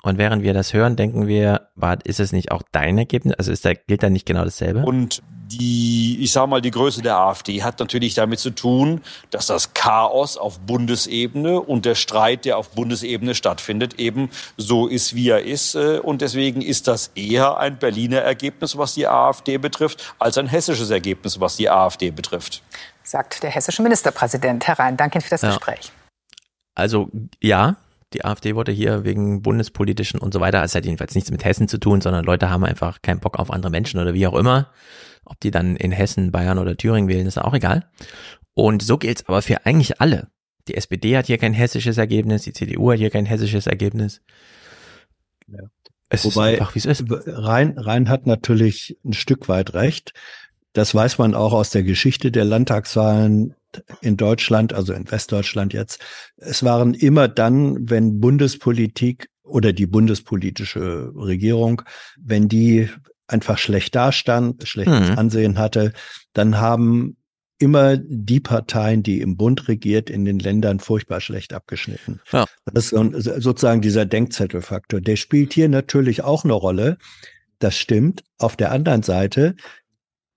und 0.02 0.18
während 0.18 0.42
wir 0.42 0.52
das 0.52 0.74
hören, 0.74 0.96
denken 0.96 1.28
wir, 1.28 1.68
Bart, 1.76 2.02
ist 2.02 2.18
es 2.18 2.32
nicht 2.32 2.50
auch 2.50 2.62
dein 2.72 2.98
Ergebnis? 2.98 3.36
Also 3.36 3.52
ist 3.52 3.64
da, 3.64 3.72
gilt 3.72 4.02
da 4.02 4.10
nicht 4.10 4.26
genau 4.26 4.44
dasselbe? 4.44 4.84
Und 4.84 5.22
die, 5.46 6.18
ich 6.20 6.32
sage 6.32 6.46
mal, 6.48 6.60
die 6.60 6.70
Größe 6.70 7.02
der 7.02 7.16
AfD 7.16 7.62
hat 7.62 7.78
natürlich 7.80 8.14
damit 8.14 8.38
zu 8.40 8.50
tun, 8.50 9.02
dass 9.30 9.46
das 9.46 9.74
Chaos 9.74 10.36
auf 10.36 10.58
Bundesebene 10.60 11.60
und 11.60 11.84
der 11.84 11.94
Streit, 11.94 12.44
der 12.44 12.58
auf 12.58 12.70
Bundesebene 12.70 13.34
stattfindet, 13.34 13.98
eben 14.00 14.30
so 14.56 14.86
ist, 14.86 15.14
wie 15.14 15.28
er 15.28 15.42
ist. 15.42 15.74
Äh, 15.74 15.98
Und 15.98 16.22
deswegen 16.22 16.62
ist 16.62 16.88
das 16.88 17.10
eher 17.14 17.58
ein 17.58 17.78
Berliner 17.78 18.18
Ergebnis, 18.18 18.76
was 18.78 18.94
die 18.94 19.06
AfD 19.06 19.58
betrifft, 19.58 20.14
als 20.18 20.38
ein 20.38 20.46
hessisches 20.46 20.90
Ergebnis, 20.90 21.40
was 21.40 21.56
die 21.56 21.68
AfD 21.68 22.10
betrifft. 22.10 22.62
Sagt 23.02 23.42
der 23.42 23.50
hessische 23.50 23.82
Ministerpräsident. 23.82 24.66
Herr 24.66 24.78
Rhein, 24.78 24.96
danke 24.96 25.18
Ihnen 25.18 25.22
für 25.24 25.30
das 25.30 25.42
Ja. 25.42 25.48
Gespräch. 25.50 25.92
Also 26.74 27.08
ja, 27.40 27.76
die 28.12 28.24
AfD 28.24 28.54
wurde 28.54 28.72
hier 28.72 29.04
wegen 29.04 29.42
bundespolitischen 29.42 30.20
und 30.20 30.32
so 30.32 30.40
weiter, 30.40 30.62
es 30.62 30.74
hat 30.74 30.84
jedenfalls 30.84 31.14
nichts 31.14 31.30
mit 31.30 31.44
Hessen 31.44 31.68
zu 31.68 31.78
tun, 31.78 32.00
sondern 32.00 32.24
Leute 32.24 32.48
haben 32.50 32.64
einfach 32.64 33.02
keinen 33.02 33.20
Bock 33.20 33.38
auf 33.38 33.50
andere 33.50 33.70
Menschen 33.70 34.00
oder 34.00 34.14
wie 34.14 34.26
auch 34.26 34.34
immer. 34.34 34.68
Ob 35.24 35.40
die 35.40 35.50
dann 35.50 35.76
in 35.76 35.92
Hessen, 35.92 36.32
Bayern 36.32 36.58
oder 36.58 36.76
Thüringen 36.76 37.08
wählen, 37.08 37.26
ist 37.26 37.38
auch 37.38 37.54
egal. 37.54 37.88
Und 38.54 38.82
so 38.82 38.98
gilt's 38.98 39.26
aber 39.26 39.42
für 39.42 39.66
eigentlich 39.66 40.00
alle. 40.00 40.28
Die 40.68 40.76
SPD 40.76 41.16
hat 41.16 41.26
hier 41.26 41.38
kein 41.38 41.52
hessisches 41.52 41.98
Ergebnis, 41.98 42.42
die 42.42 42.52
CDU 42.52 42.92
hat 42.92 42.98
hier 42.98 43.10
kein 43.10 43.26
hessisches 43.26 43.66
Ergebnis. 43.66 44.22
Es 46.08 46.24
Wobei 46.24 46.54
ist 46.54 46.60
einfach, 46.60 46.74
wie 46.74 46.78
es 46.78 46.86
ist. 46.86 47.04
Rhein, 47.08 47.78
Rhein 47.78 48.08
hat 48.08 48.26
natürlich 48.26 48.98
ein 49.04 49.12
Stück 49.12 49.48
weit 49.48 49.74
recht. 49.74 50.12
Das 50.72 50.94
weiß 50.94 51.18
man 51.18 51.34
auch 51.34 51.52
aus 51.52 51.70
der 51.70 51.82
Geschichte 51.82 52.32
der 52.32 52.44
Landtagswahlen 52.44 53.54
in 54.00 54.16
Deutschland, 54.16 54.72
also 54.72 54.92
in 54.92 55.10
Westdeutschland 55.10 55.72
jetzt. 55.72 56.00
Es 56.36 56.62
waren 56.62 56.94
immer 56.94 57.28
dann, 57.28 57.90
wenn 57.90 58.20
Bundespolitik 58.20 59.28
oder 59.42 59.72
die 59.72 59.86
bundespolitische 59.86 61.12
Regierung, 61.14 61.82
wenn 62.20 62.48
die 62.48 62.88
einfach 63.26 63.58
schlecht 63.58 63.94
dastand, 63.94 64.66
schlechtes 64.66 65.10
Mhm. 65.10 65.18
Ansehen 65.18 65.58
hatte, 65.58 65.92
dann 66.32 66.58
haben 66.58 67.16
immer 67.58 67.96
die 67.96 68.40
Parteien, 68.40 69.02
die 69.02 69.20
im 69.20 69.36
Bund 69.36 69.68
regiert, 69.68 70.10
in 70.10 70.24
den 70.24 70.38
Ländern 70.38 70.80
furchtbar 70.80 71.20
schlecht 71.20 71.52
abgeschnitten. 71.52 72.20
Ja. 72.32 72.44
Das 72.66 72.92
ist 72.92 73.24
sozusagen 73.42 73.80
dieser 73.80 74.04
Denkzettelfaktor. 74.04 75.00
Der 75.00 75.16
spielt 75.16 75.54
hier 75.54 75.68
natürlich 75.68 76.22
auch 76.22 76.44
eine 76.44 76.52
Rolle. 76.52 76.98
Das 77.60 77.78
stimmt. 77.78 78.24
Auf 78.38 78.56
der 78.56 78.72
anderen 78.72 79.02
Seite, 79.02 79.54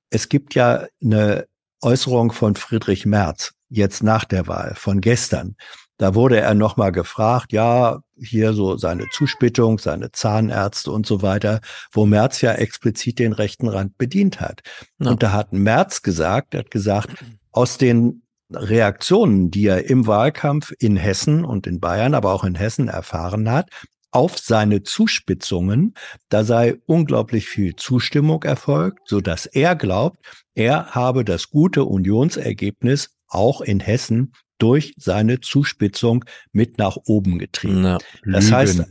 es 0.10 0.30
gibt 0.30 0.56
ja 0.56 0.86
eine 1.02 1.48
Äußerung 1.82 2.32
von 2.32 2.56
Friedrich 2.56 3.06
Merz 3.06 3.54
jetzt 3.70 4.04
nach 4.04 4.24
der 4.24 4.48
Wahl 4.48 4.74
von 4.76 5.02
gestern. 5.02 5.56
Da 5.98 6.14
wurde 6.14 6.40
er 6.40 6.54
nochmal 6.54 6.92
gefragt, 6.92 7.52
ja, 7.54 8.00
hier 8.20 8.54
so 8.54 8.78
seine 8.78 9.06
Zuspittung, 9.12 9.80
seine 9.80 10.12
Zahnärzte 10.12 10.92
und 10.92 11.06
so 11.06 11.22
weiter, 11.22 11.62
wo 11.92 12.06
Merz 12.06 12.42
ja 12.42 12.54
explizit 12.54 13.20
den 13.20 13.34
rechten 13.34 13.68
Rand 13.68 13.98
bedient 13.98 14.40
hat. 14.40 14.62
Ja. 15.00 15.12
Und 15.12 15.24
da 15.24 15.32
hat 15.32 15.54
Merz 15.54 16.02
gesagt, 16.02 16.54
er 16.54 16.62
hat 16.62 16.72
gesagt, 16.72 17.10
aus 17.52 17.78
den 17.78 18.24
Reaktionen, 18.52 19.52
die 19.52 19.66
er 19.66 19.90
im 19.90 20.08
Wahlkampf 20.08 20.72
in 20.80 20.96
Hessen 20.96 21.44
und 21.44 21.68
in 21.68 21.80
Bayern, 21.80 22.14
aber 22.14 22.34
auch 22.34 22.44
in 22.44 22.56
Hessen 22.56 22.88
erfahren 22.88 23.50
hat, 23.52 23.70
auf 24.12 24.38
seine 24.40 24.84
Zuspitzungen, 24.84 25.94
da 26.30 26.44
sei 26.44 26.80
unglaublich 26.86 27.48
viel 27.48 27.76
Zustimmung 27.76 28.44
erfolgt, 28.44 29.00
so 29.06 29.20
dass 29.20 29.46
er 29.46 29.76
glaubt, 29.76 30.18
er 30.56 30.92
habe 30.92 31.26
das 31.26 31.50
gute 31.50 31.84
Unionsergebnis 31.84 33.10
auch 33.28 33.62
in 33.62 33.80
Hessen 33.80 34.32
durch 34.58 34.94
seine 34.98 35.40
Zuspitzung 35.40 36.26
mit 36.52 36.78
nach 36.78 36.98
oben 37.06 37.40
getrieben. 37.40 37.84
Ja. 37.84 37.98
Das 38.26 38.52
heißt, 38.52 38.84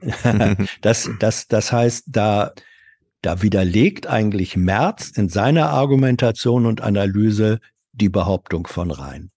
das, 0.80 1.10
das, 1.18 1.48
das 1.48 1.72
heißt, 1.72 2.04
da, 2.08 2.52
da 3.22 3.42
widerlegt 3.42 4.06
eigentlich 4.06 4.56
Merz 4.56 5.10
in 5.10 5.28
seiner 5.28 5.70
Argumentation 5.70 6.66
und 6.66 6.80
Analyse 6.80 7.60
die 7.92 8.08
Behauptung 8.08 8.66
von 8.66 8.90
Rhein. 8.90 9.30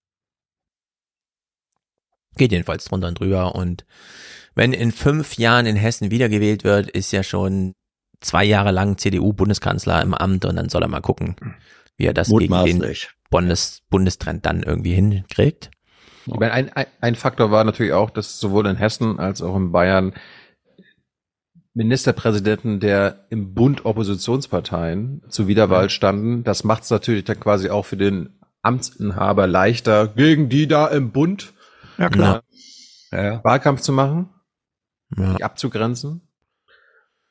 Geht 2.35 2.51
jedenfalls 2.51 2.85
drunter 2.85 3.07
und 3.07 3.19
drüber 3.19 3.55
und 3.55 3.85
wenn 4.55 4.73
in 4.73 4.91
fünf 4.91 5.37
Jahren 5.37 5.67
in 5.67 5.75
Hessen 5.75 6.09
wiedergewählt 6.09 6.63
wird, 6.63 6.89
ist 6.89 7.11
ja 7.11 7.21
schon 7.23 7.73
zwei 8.21 8.43
Jahre 8.43 8.71
lang 8.71 8.97
CDU-Bundeskanzler 8.97 10.01
im 10.01 10.15
Amt 10.15 10.45
und 10.45 10.55
dann 10.55 10.69
soll 10.69 10.81
er 10.81 10.87
mal 10.87 11.01
gucken, 11.01 11.35
wie 11.95 12.05
er 12.05 12.13
das 12.13 12.29
gegen 12.29 12.65
den 12.65 12.95
Bundes 13.29 13.81
Bundestrend 13.89 14.45
dann 14.45 14.63
irgendwie 14.63 14.93
hinkriegt. 14.93 15.71
Ich 16.25 16.33
meine, 16.33 16.51
ein, 16.51 16.73
ein, 16.73 16.87
ein 16.99 17.15
Faktor 17.15 17.51
war 17.51 17.63
natürlich 17.63 17.93
auch, 17.93 18.09
dass 18.09 18.39
sowohl 18.39 18.67
in 18.67 18.75
Hessen 18.75 19.19
als 19.19 19.41
auch 19.41 19.55
in 19.55 19.71
Bayern 19.71 20.13
Ministerpräsidenten 21.73 22.79
der 22.79 23.27
im 23.29 23.53
Bund 23.53 23.85
Oppositionsparteien 23.85 25.21
zur 25.29 25.47
Wiederwahl 25.47 25.89
standen. 25.89 26.43
Das 26.43 26.63
macht 26.63 26.83
es 26.83 26.89
natürlich 26.89 27.23
dann 27.23 27.39
quasi 27.39 27.69
auch 27.69 27.85
für 27.85 27.97
den 27.97 28.39
Amtsinhaber 28.63 29.45
leichter, 29.45 30.07
gegen 30.07 30.49
die 30.49 30.67
da 30.67 30.87
im 30.87 31.11
Bund 31.11 31.53
ja, 31.97 32.09
klar. 32.09 32.43
Ja. 33.11 33.43
Wahlkampf 33.43 33.81
zu 33.81 33.93
machen, 33.93 34.29
ja. 35.15 35.35
die 35.35 35.43
abzugrenzen. 35.43 36.21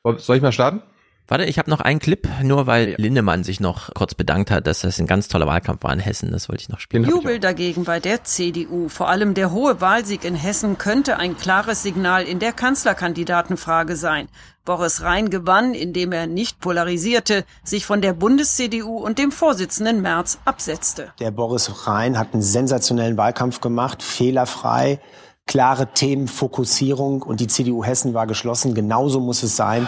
Soll 0.03 0.37
ich 0.37 0.41
mal 0.41 0.53
starten? 0.53 0.81
Warte, 1.29 1.43
ich 1.43 1.59
habe 1.59 1.69
noch 1.69 1.81
einen 1.81 1.99
Clip, 1.99 2.25
nur 2.41 2.67
weil 2.67 2.95
Lindemann 2.97 3.43
sich 3.43 3.59
noch 3.59 3.93
kurz 3.93 4.13
bedankt 4.13 4.49
hat, 4.49 4.65
dass 4.65 4.81
das 4.81 4.97
ein 4.97 5.07
ganz 5.07 5.27
toller 5.27 5.45
Wahlkampf 5.45 5.83
war 5.83 5.91
in 5.91 5.99
Hessen. 5.99 6.31
Das 6.31 6.47
wollte 6.47 6.61
ich 6.61 6.69
noch 6.69 6.79
spielen. 6.79 7.03
Jubel 7.03 7.39
dagegen 7.39 7.83
bei 7.83 7.99
der 7.99 8.23
CDU. 8.23 8.87
Vor 8.87 9.09
allem 9.09 9.33
der 9.33 9.51
hohe 9.51 9.81
Wahlsieg 9.81 10.23
in 10.23 10.35
Hessen 10.35 10.77
könnte 10.77 11.17
ein 11.17 11.35
klares 11.35 11.83
Signal 11.83 12.23
in 12.23 12.39
der 12.39 12.53
Kanzlerkandidatenfrage 12.53 13.97
sein. 13.97 14.29
Boris 14.63 15.01
Rhein 15.01 15.29
gewann, 15.29 15.73
indem 15.73 16.13
er 16.13 16.27
nicht 16.27 16.61
polarisierte, 16.61 17.43
sich 17.61 17.85
von 17.85 18.01
der 18.01 18.13
Bundes-CDU 18.13 18.97
und 18.97 19.17
dem 19.17 19.33
Vorsitzenden 19.33 20.01
Merz 20.01 20.39
absetzte. 20.45 21.11
Der 21.19 21.31
Boris 21.31 21.87
Rhein 21.87 22.17
hat 22.17 22.33
einen 22.33 22.41
sensationellen 22.41 23.17
Wahlkampf 23.17 23.59
gemacht, 23.59 24.01
fehlerfrei 24.01 25.01
klare 25.45 25.87
Themenfokussierung 25.93 27.21
und 27.21 27.39
die 27.39 27.47
CDU 27.47 27.83
Hessen 27.83 28.13
war 28.13 28.27
geschlossen. 28.27 28.75
Genauso 28.75 29.19
muss 29.19 29.43
es 29.43 29.55
sein. 29.55 29.87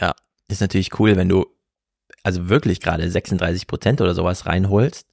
Ja, 0.00 0.12
ist 0.52 0.60
natürlich 0.60 0.98
cool, 1.00 1.16
wenn 1.16 1.28
du 1.28 1.46
also 2.22 2.48
wirklich 2.48 2.80
gerade 2.80 3.10
36 3.10 3.66
Prozent 3.66 4.00
oder 4.00 4.14
sowas 4.14 4.46
reinholst 4.46 5.08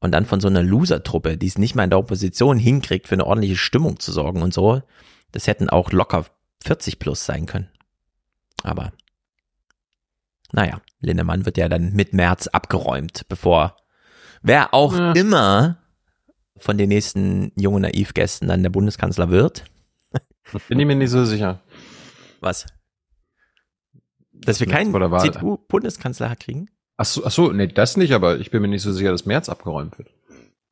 und 0.00 0.12
dann 0.12 0.26
von 0.26 0.40
so 0.40 0.48
einer 0.48 0.62
Loser-Truppe, 0.62 1.36
die 1.36 1.46
es 1.46 1.58
nicht 1.58 1.74
mal 1.74 1.84
in 1.84 1.90
der 1.90 1.98
Opposition 1.98 2.58
hinkriegt, 2.58 3.06
für 3.06 3.14
eine 3.14 3.26
ordentliche 3.26 3.56
Stimmung 3.56 4.00
zu 4.00 4.12
sorgen 4.12 4.42
und 4.42 4.52
so, 4.52 4.82
das 5.32 5.46
hätten 5.46 5.70
auch 5.70 5.92
locker 5.92 6.26
40 6.64 6.98
plus 6.98 7.24
sein 7.24 7.46
können. 7.46 7.68
Aber 8.62 8.92
naja, 10.52 10.80
Lindemann 11.00 11.46
wird 11.46 11.56
ja 11.56 11.68
dann 11.68 11.92
mit 11.92 12.12
März 12.12 12.48
abgeräumt, 12.48 13.26
bevor 13.28 13.76
wer 14.42 14.74
auch 14.74 14.96
ja. 14.96 15.12
immer 15.12 15.78
von 16.56 16.76
den 16.76 16.88
nächsten 16.88 17.52
jungen 17.56 17.82
Naivgästen 17.82 18.48
dann 18.48 18.62
der 18.62 18.70
Bundeskanzler 18.70 19.30
wird. 19.30 19.64
Bin 20.68 20.80
ich 20.80 20.86
mir 20.86 20.96
nicht 20.96 21.10
so 21.10 21.24
sicher. 21.24 21.60
Was? 22.40 22.66
Dass 24.50 24.60
wir 24.60 24.66
keinen 24.66 24.92
CDU-Bundeskanzler 24.92 26.34
kriegen? 26.36 26.68
Ach 26.96 27.04
so, 27.04 27.24
ach 27.24 27.30
so, 27.30 27.50
nee, 27.52 27.66
das 27.66 27.96
nicht, 27.96 28.12
aber 28.12 28.38
ich 28.38 28.50
bin 28.50 28.62
mir 28.62 28.68
nicht 28.68 28.82
so 28.82 28.92
sicher, 28.92 29.10
dass 29.10 29.24
März 29.24 29.48
abgeräumt 29.48 29.96
wird. 29.98 30.10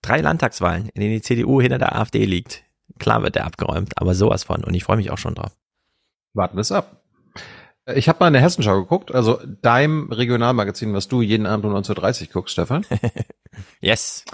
Drei 0.03 0.21
Landtagswahlen, 0.21 0.91
in 0.95 1.01
denen 1.01 1.15
die 1.15 1.23
CDU 1.23 1.61
hinter 1.61 1.79
der 1.79 1.97
AfD 1.97 2.25
liegt. 2.25 2.65
Klar 2.99 3.23
wird 3.23 3.35
der 3.35 3.47
abgeräumt, 3.47 3.99
aber 4.01 4.15
sowas 4.15 4.45
von. 4.45 4.65
Und 4.65 4.75
ich 4.75 4.85
freue 4.85 4.97
mich 4.97 5.11
auch 5.11 5.19
schon 5.19 5.35
drauf. 5.35 5.53
Warten 6.35 6.57
wir 6.57 6.61
es 6.61 6.73
ab. 6.73 7.03
Ich 7.95 8.09
habe 8.09 8.19
mal 8.21 8.27
in 8.27 8.35
der 8.35 8.43
Hessenschau 8.43 8.79
geguckt, 8.81 9.15
also 9.15 9.41
deinem 9.63 10.13
Regionalmagazin, 10.13 10.93
was 10.93 11.09
du 11.09 11.23
jeden 11.23 11.47
Abend 11.47 11.65
um 11.65 11.75
19.30 11.75 12.23
Uhr 12.23 12.29
guckst, 12.35 12.53
Stefan. 12.53 12.85
yes. 13.81 14.25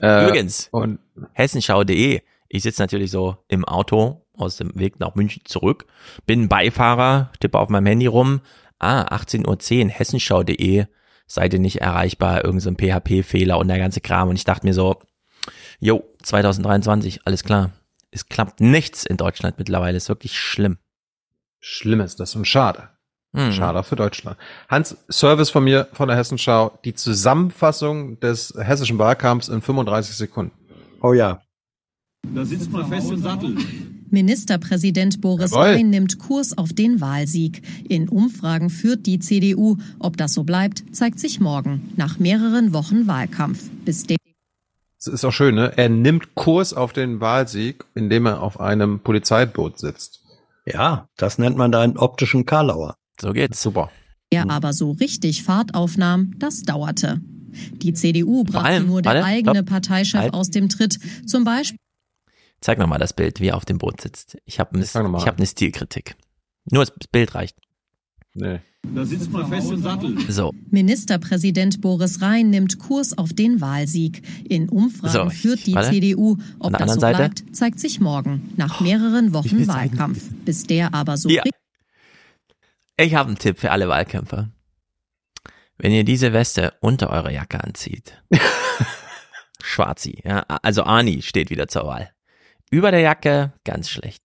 Äh, 0.00 0.24
Übrigens, 0.24 0.68
und 0.72 0.98
hessenschau.de. 1.32 2.22
Ich 2.48 2.62
sitze 2.62 2.82
natürlich 2.82 3.10
so 3.10 3.36
im 3.48 3.64
Auto 3.64 4.26
aus 4.36 4.56
dem 4.56 4.72
Weg 4.74 4.98
nach 5.00 5.14
München 5.14 5.42
zurück, 5.44 5.86
bin 6.26 6.48
Beifahrer, 6.48 7.30
tippe 7.40 7.58
auf 7.58 7.68
meinem 7.68 7.86
Handy 7.86 8.06
rum, 8.06 8.40
ah, 8.78 9.02
18.10 9.16 9.84
Uhr, 9.84 9.90
hessenschau.de, 9.90 10.86
Seite 11.26 11.58
nicht 11.58 11.80
erreichbar, 11.80 12.44
irgendein 12.44 12.60
so 12.60 13.00
PHP-Fehler 13.00 13.58
und 13.58 13.68
der 13.68 13.78
ganze 13.78 14.00
Kram. 14.00 14.28
Und 14.28 14.36
ich 14.36 14.44
dachte 14.44 14.66
mir 14.66 14.74
so, 14.74 15.00
jo, 15.80 16.04
2023, 16.22 17.26
alles 17.26 17.44
klar. 17.44 17.72
Es 18.10 18.28
klappt 18.28 18.60
nichts 18.60 19.04
in 19.04 19.16
Deutschland 19.16 19.58
mittlerweile, 19.58 19.96
ist 19.96 20.08
wirklich 20.08 20.38
schlimm. 20.38 20.78
Schlimm 21.60 22.00
ist 22.00 22.20
das 22.20 22.36
und 22.36 22.46
schade. 22.46 22.90
Hm. 23.34 23.52
Schade 23.52 23.82
für 23.82 23.96
Deutschland. 23.96 24.36
Hans, 24.68 24.96
Service 25.10 25.50
von 25.50 25.64
mir, 25.64 25.88
von 25.92 26.08
der 26.08 26.16
Hessenschau, 26.16 26.78
die 26.84 26.94
Zusammenfassung 26.94 28.20
des 28.20 28.54
hessischen 28.56 28.98
Wahlkampfs 28.98 29.48
in 29.48 29.60
35 29.60 30.14
Sekunden. 30.14 30.52
Oh 31.02 31.12
ja. 31.12 31.42
Da 32.22 32.44
sitzt 32.44 32.70
man 32.70 32.86
fest 32.86 33.10
im 33.10 33.20
Sattel. 33.20 33.56
Ministerpräsident 34.14 35.20
Boris 35.20 35.54
Rhein 35.54 35.90
nimmt 35.90 36.18
Kurs 36.18 36.56
auf 36.56 36.72
den 36.72 37.02
Wahlsieg. 37.02 37.60
In 37.86 38.08
Umfragen 38.08 38.70
führt 38.70 39.04
die 39.04 39.18
CDU. 39.18 39.76
Ob 39.98 40.16
das 40.16 40.32
so 40.32 40.44
bleibt, 40.44 40.84
zeigt 40.92 41.20
sich 41.20 41.40
morgen, 41.40 41.92
nach 41.96 42.18
mehreren 42.18 42.72
Wochen 42.72 43.06
Wahlkampf. 43.06 43.68
Bis 43.84 44.06
der 44.06 44.16
das 45.04 45.12
ist 45.12 45.24
auch 45.26 45.32
schön, 45.32 45.54
ne? 45.54 45.76
Er 45.76 45.90
nimmt 45.90 46.34
Kurs 46.34 46.72
auf 46.72 46.94
den 46.94 47.20
Wahlsieg, 47.20 47.84
indem 47.94 48.24
er 48.24 48.40
auf 48.40 48.58
einem 48.58 49.00
Polizeiboot 49.00 49.78
sitzt. 49.78 50.22
Ja, 50.64 51.08
das 51.18 51.36
nennt 51.36 51.58
man 51.58 51.70
da 51.70 51.82
einen 51.82 51.98
optischen 51.98 52.46
Karlauer. 52.46 52.96
So 53.20 53.34
geht's. 53.34 53.60
Super. 53.60 53.90
Er 54.30 54.48
aber 54.48 54.72
so 54.72 54.92
richtig 54.92 55.42
Fahrt 55.42 55.74
aufnahm, 55.74 56.32
das 56.38 56.62
dauerte. 56.62 57.20
Die 57.72 57.92
CDU 57.92 58.44
brachte 58.44 58.66
allem, 58.66 58.86
nur 58.86 59.02
der 59.02 59.14
warte, 59.14 59.26
eigene 59.26 59.56
stopp, 59.56 59.66
Parteichef 59.66 60.20
halt. 60.20 60.34
aus 60.34 60.50
dem 60.50 60.68
Tritt. 60.68 60.98
Zum 61.26 61.44
Beispiel. 61.44 61.78
Zeig 62.64 62.78
nochmal 62.78 62.98
das 62.98 63.12
Bild, 63.12 63.40
wie 63.40 63.48
er 63.48 63.58
auf 63.58 63.66
dem 63.66 63.76
Boot 63.76 64.00
sitzt. 64.00 64.38
Ich 64.46 64.58
habe 64.58 64.74
eine, 64.74 64.86
hab 64.86 65.36
eine 65.36 65.46
Stilkritik. 65.46 66.16
Nur 66.70 66.86
das 66.86 66.94
Bild 67.12 67.34
reicht. 67.34 67.58
Nee. 68.32 68.60
Da 68.94 69.04
sitzt 69.04 69.30
man 69.30 69.46
fest 69.50 69.70
im 69.70 69.82
Sattel. 69.82 70.16
So. 70.30 70.50
Ministerpräsident 70.70 71.82
Boris 71.82 72.22
Rhein 72.22 72.48
nimmt 72.48 72.78
Kurs 72.78 73.18
auf 73.18 73.34
den 73.34 73.60
Wahlsieg. 73.60 74.22
In 74.48 74.70
Umfragen 74.70 75.12
so, 75.12 75.28
führt 75.28 75.66
die 75.66 75.74
warte. 75.74 75.90
CDU. 75.90 76.38
Ob 76.58 76.72
das 76.78 76.94
so 76.94 77.00
Seite. 77.00 77.18
bleibt, 77.18 77.44
zeigt 77.54 77.80
sich 77.80 78.00
morgen, 78.00 78.50
nach 78.56 78.80
mehreren 78.80 79.34
Wochen 79.34 79.68
Wahlkampf. 79.68 80.22
Bis 80.46 80.66
der 80.66 80.94
aber 80.94 81.18
so 81.18 81.28
ja. 81.28 81.42
Ich 82.96 83.14
habe 83.14 83.28
einen 83.28 83.38
Tipp 83.38 83.58
für 83.58 83.72
alle 83.72 83.90
Wahlkämpfer. 83.90 84.48
Wenn 85.76 85.92
ihr 85.92 86.04
diese 86.04 86.32
Weste 86.32 86.72
unter 86.80 87.10
eurer 87.10 87.30
Jacke 87.30 87.62
anzieht, 87.62 88.22
Schwarzi, 89.62 90.22
ja, 90.24 90.46
also 90.62 90.84
Ani 90.84 91.20
steht 91.20 91.50
wieder 91.50 91.68
zur 91.68 91.84
Wahl. 91.84 92.13
Über 92.74 92.90
der 92.90 92.98
Jacke 92.98 93.52
ganz 93.62 93.88
schlecht. 93.88 94.20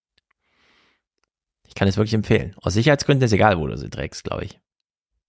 Ich 1.67 1.75
kann 1.75 1.87
es 1.87 1.97
wirklich 1.97 2.15
empfehlen. 2.15 2.55
Aus 2.59 2.73
Sicherheitsgründen 2.73 3.23
ist 3.23 3.31
egal, 3.31 3.59
wo 3.59 3.67
du 3.67 3.77
sie 3.77 3.91
trägst, 3.91 4.23
glaube 4.23 4.45
ich. 4.45 4.59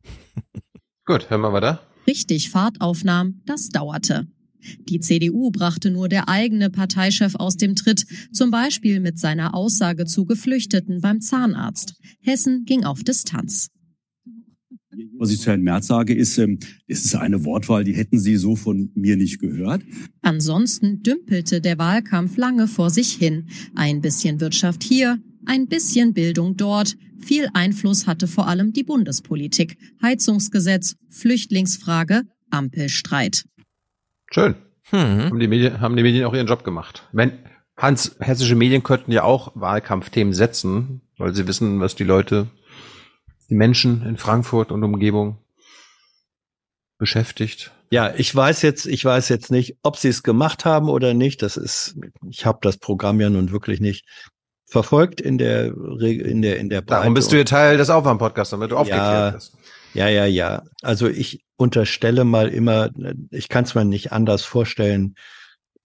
Gut, 1.04 1.28
hören 1.28 1.42
wir 1.42 1.52
weiter. 1.52 1.82
Richtig 2.06 2.48
Fahrt 2.48 2.80
aufnahm, 2.80 3.42
das 3.44 3.68
dauerte. 3.68 4.26
Die 4.88 5.00
CDU 5.00 5.50
brachte 5.50 5.90
nur 5.90 6.08
der 6.08 6.30
eigene 6.30 6.70
Parteichef 6.70 7.34
aus 7.34 7.58
dem 7.58 7.76
Tritt, 7.76 8.06
zum 8.32 8.50
Beispiel 8.50 9.00
mit 9.00 9.18
seiner 9.18 9.52
Aussage 9.52 10.06
zu 10.06 10.24
Geflüchteten 10.24 11.02
beim 11.02 11.20
Zahnarzt. 11.20 11.96
Hessen 12.22 12.64
ging 12.64 12.84
auf 12.84 13.02
Distanz. 13.02 13.68
Was 15.18 15.30
ich 15.30 15.40
zu 15.40 15.50
Herrn 15.50 15.62
Merz 15.62 15.86
sage, 15.86 16.14
ist, 16.14 16.36
ähm, 16.38 16.58
es 16.88 17.04
ist 17.04 17.14
eine 17.14 17.44
Wortwahl, 17.44 17.84
die 17.84 17.92
hätten 17.92 18.18
Sie 18.18 18.36
so 18.36 18.56
von 18.56 18.90
mir 18.94 19.16
nicht 19.16 19.38
gehört. 19.38 19.82
Ansonsten 20.22 21.02
dümpelte 21.02 21.60
der 21.60 21.78
Wahlkampf 21.78 22.36
lange 22.36 22.66
vor 22.66 22.90
sich 22.90 23.12
hin. 23.12 23.46
Ein 23.76 24.00
bisschen 24.00 24.40
Wirtschaft 24.40 24.82
hier, 24.82 25.18
ein 25.46 25.68
bisschen 25.68 26.12
Bildung 26.12 26.56
dort. 26.56 26.96
Viel 27.20 27.48
Einfluss 27.54 28.06
hatte 28.06 28.26
vor 28.26 28.48
allem 28.48 28.72
die 28.72 28.82
Bundespolitik. 28.82 29.76
Heizungsgesetz, 30.02 30.96
Flüchtlingsfrage, 31.08 32.22
Ampelstreit. 32.50 33.44
Schön. 34.32 34.54
Hm. 34.90 34.98
Haben, 34.98 35.38
die 35.38 35.46
Medien, 35.46 35.80
haben 35.80 35.96
die 35.96 36.02
Medien 36.02 36.24
auch 36.24 36.34
ihren 36.34 36.48
Job 36.48 36.64
gemacht. 36.64 37.08
Wenn, 37.12 37.32
Hans, 37.76 38.16
hessische 38.18 38.56
Medien 38.56 38.82
könnten 38.82 39.12
ja 39.12 39.22
auch 39.22 39.52
Wahlkampfthemen 39.54 40.34
setzen, 40.34 41.02
weil 41.16 41.34
sie 41.34 41.46
wissen, 41.46 41.78
was 41.78 41.94
die 41.94 42.04
Leute, 42.04 42.48
Menschen 43.54 44.04
in 44.06 44.16
Frankfurt 44.16 44.72
und 44.72 44.82
Umgebung 44.84 45.38
beschäftigt. 46.98 47.72
Ja, 47.90 48.14
ich 48.16 48.34
weiß 48.34 48.62
jetzt, 48.62 48.86
ich 48.86 49.04
weiß 49.04 49.28
jetzt 49.30 49.50
nicht, 49.50 49.76
ob 49.82 49.96
sie 49.96 50.08
es 50.08 50.22
gemacht 50.22 50.64
haben 50.64 50.88
oder 50.88 51.12
nicht. 51.12 51.42
Das 51.42 51.56
ist, 51.56 51.96
ich 52.28 52.46
habe 52.46 52.60
das 52.62 52.78
Programm 52.78 53.20
ja 53.20 53.30
nun 53.30 53.50
wirklich 53.50 53.80
nicht 53.80 54.06
verfolgt 54.66 55.20
in 55.20 55.36
der 55.38 55.74
in 56.00 56.42
der 56.42 56.58
in 56.58 56.68
der 56.68 56.82
Breite. 56.82 57.00
Darum 57.00 57.14
bist 57.14 57.32
du 57.32 57.36
ja 57.36 57.44
Teil 57.44 57.76
des 57.76 57.90
Aufwärmpodcasts, 57.90 58.52
damit 58.52 58.70
du 58.70 58.76
ja, 58.76 58.80
aufgeklärt 58.80 59.34
bist. 59.34 59.56
Ja, 59.94 60.08
ja, 60.08 60.24
ja. 60.24 60.62
Also 60.82 61.08
ich 61.08 61.44
unterstelle 61.56 62.24
mal 62.24 62.48
immer, 62.48 62.90
ich 63.30 63.48
kann 63.48 63.64
es 63.64 63.74
mir 63.74 63.84
nicht 63.84 64.12
anders 64.12 64.44
vorstellen, 64.44 65.16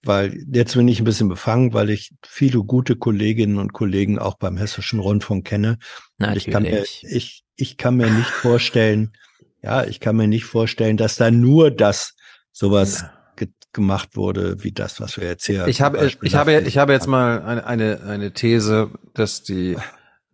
weil 0.06 0.46
jetzt 0.52 0.76
bin 0.76 0.88
ich 0.88 1.00
ein 1.00 1.06
bisschen 1.06 1.30
befangen, 1.30 1.74
weil 1.74 1.90
ich 1.90 2.14
viele 2.26 2.60
gute 2.60 2.96
Kolleginnen 2.96 3.58
und 3.58 3.74
Kollegen 3.74 4.20
auch 4.20 4.36
beim 4.36 4.58
Hessischen 4.58 5.00
Rundfunk 5.00 5.46
kenne. 5.46 5.78
Natürlich. 6.18 6.48
Ich 6.48 6.54
kann 6.54 6.64
mir, 6.64 6.84
ich, 6.84 7.44
ich 7.56 7.78
kann 7.78 7.96
mir 7.96 8.10
nicht 8.10 8.30
vorstellen, 8.30 9.14
ja, 9.62 9.84
ich 9.84 10.00
kann 10.00 10.16
mir 10.16 10.28
nicht 10.28 10.46
vorstellen, 10.46 10.98
dass 10.98 11.16
da 11.16 11.32
nur 11.32 11.72
das 11.72 12.16
sowas 12.52 13.02
ja. 13.02 13.14
ge 13.36 13.50
gemacht 13.74 14.16
wurde, 14.16 14.64
wie 14.64 14.72
das, 14.72 15.02
was 15.02 15.18
wir 15.18 15.28
jetzt 15.28 15.46
hier. 15.46 15.68
Ich 15.68 15.82
habe, 15.82 16.06
ich 16.22 16.36
habe, 16.36 16.62
ich 16.62 16.78
habe 16.78 16.94
jetzt 16.94 17.08
mal 17.08 17.42
eine, 17.42 17.66
eine, 17.66 18.02
eine 18.04 18.32
These, 18.32 18.92
dass 19.14 19.44
die 19.44 19.76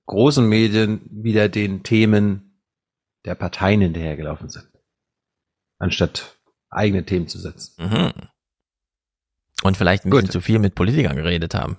großen 0.06 0.48
Medien 0.48 1.02
wieder 1.10 1.50
den 1.50 1.84
Themen 1.84 2.60
der 3.26 3.36
Parteien 3.36 3.82
hinterhergelaufen 3.82 4.50
sind. 4.50 4.68
Anstatt 5.80 6.38
eigene 6.70 7.06
Themen 7.06 7.28
zu 7.28 7.40
setzen. 7.40 7.74
Mhm. 7.80 8.12
Und 9.64 9.78
vielleicht 9.78 10.06
ein 10.06 10.10
bisschen 10.10 10.26
Gut. 10.26 10.32
zu 10.32 10.42
viel 10.42 10.60
mit 10.60 10.76
Politikern 10.76 11.16
geredet 11.16 11.54
haben. 11.54 11.78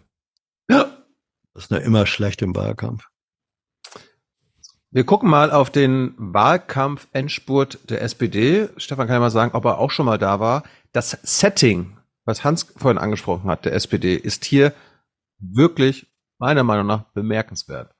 Ja. 0.68 0.86
Das 1.54 1.64
ist 1.64 1.70
nur 1.70 1.82
immer 1.82 2.06
schlecht 2.06 2.40
im 2.42 2.54
Wahlkampf. 2.56 3.04
Wir 4.90 5.04
gucken 5.04 5.30
mal 5.30 5.50
auf 5.50 5.70
den 5.70 6.14
Wahlkampf-Endspurt 6.18 7.90
der 7.90 8.02
SPD. 8.02 8.68
Stefan 8.76 9.06
kann 9.06 9.14
ja 9.14 9.20
mal 9.20 9.30
sagen, 9.30 9.54
ob 9.54 9.64
er 9.64 9.78
auch 9.78 9.90
schon 9.90 10.06
mal 10.06 10.18
da 10.18 10.38
war. 10.38 10.64
Das 10.92 11.18
Setting, 11.22 11.96
was 12.24 12.44
Hans 12.44 12.64
vorhin 12.76 12.98
angesprochen 12.98 13.48
hat, 13.50 13.64
der 13.64 13.72
SPD, 13.72 14.14
ist 14.14 14.44
hier 14.44 14.74
wirklich 15.38 16.06
meiner 16.38 16.62
Meinung 16.62 16.86
nach 16.86 17.04
bemerkenswert. 17.14 17.94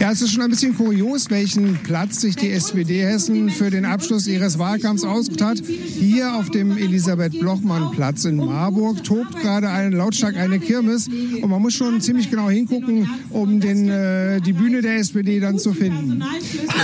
Ja, 0.00 0.10
es 0.10 0.20
ist 0.20 0.32
schon 0.32 0.42
ein 0.42 0.50
bisschen 0.50 0.76
kurios, 0.76 1.30
welchen 1.30 1.76
Platz 1.82 2.20
sich 2.20 2.36
die 2.36 2.50
SPD 2.50 3.04
Hessen 3.04 3.50
für 3.50 3.70
den 3.70 3.84
Abschluss 3.84 4.26
ihres 4.26 4.58
Wahlkampfs 4.58 5.04
ausgesucht 5.04 5.40
hat. 5.40 5.58
Hier 5.58 6.34
auf 6.34 6.50
dem 6.50 6.76
Elisabeth-Blochmann-Platz 6.76 8.24
in 8.24 8.36
Marburg 8.36 9.02
tobt 9.04 9.40
gerade 9.40 9.68
ein, 9.70 9.92
lautstark 9.92 10.36
eine 10.36 10.58
Kirmes. 10.58 11.08
Und 11.08 11.48
man 11.48 11.62
muss 11.62 11.74
schon 11.74 12.00
ziemlich 12.00 12.30
genau 12.30 12.50
hingucken, 12.50 13.08
um 13.30 13.60
den, 13.60 13.88
äh, 13.88 14.40
die 14.40 14.52
Bühne 14.52 14.82
der 14.82 14.96
SPD 14.96 15.40
dann 15.40 15.58
zu 15.58 15.72
finden. 15.72 16.24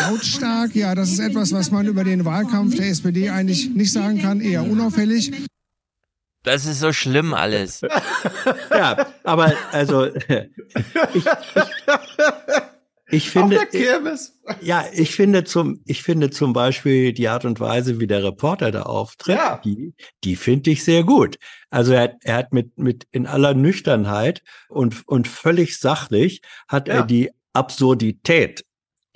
Lautstark, 0.09 0.75
ja, 0.75 0.95
das 0.95 1.11
ist 1.11 1.19
etwas, 1.19 1.53
was 1.53 1.71
man 1.71 1.87
über 1.87 2.05
den 2.05 2.25
Wahlkampf 2.25 2.77
der 2.77 2.89
SPD 2.89 3.31
eigentlich 3.31 3.71
nicht 3.71 3.93
sagen 3.93 4.23
kann, 4.23 4.41
eher 4.41 4.63
unauffällig. 4.63 5.33
Das 6.43 6.65
ist 6.65 6.81
so 6.81 6.93
schlimm 6.93 7.35
alles. 7.35 7.83
ja, 8.71 9.07
aber 9.25 9.53
also 9.73 10.07
ich, 10.07 10.47
ich, 11.15 11.25
ich 13.11 13.31
finde, 13.31 13.59
ja, 14.61 14.85
ich 14.93 15.15
finde 15.15 15.45
zum, 15.45 15.81
ich 15.85 16.03
finde 16.03 16.31
zum 16.31 16.53
Beispiel 16.53 17.13
die 17.13 17.29
Art 17.29 17.45
und 17.45 17.61
Weise, 17.61 18.01
wie 18.01 18.07
der 18.07 18.23
Reporter 18.25 18.71
da 18.71 18.83
auftritt, 18.83 19.37
ja. 19.37 19.61
die, 19.65 19.95
die 20.25 20.37
finde 20.37 20.71
ich 20.71 20.85
sehr 20.85 21.05
gut. 21.05 21.37
Also 21.71 21.93
er, 21.93 22.17
er 22.23 22.37
hat 22.37 22.53
mit, 22.53 22.79
mit 22.79 23.07
in 23.11 23.27
aller 23.27 23.55
Nüchternheit 23.55 24.43
und, 24.69 25.07
und 25.07 25.29
völlig 25.29 25.79
sachlich 25.79 26.43
hat 26.69 26.89
ja. 26.89 26.95
er 26.95 27.03
die 27.05 27.31
Absurdität 27.53 28.65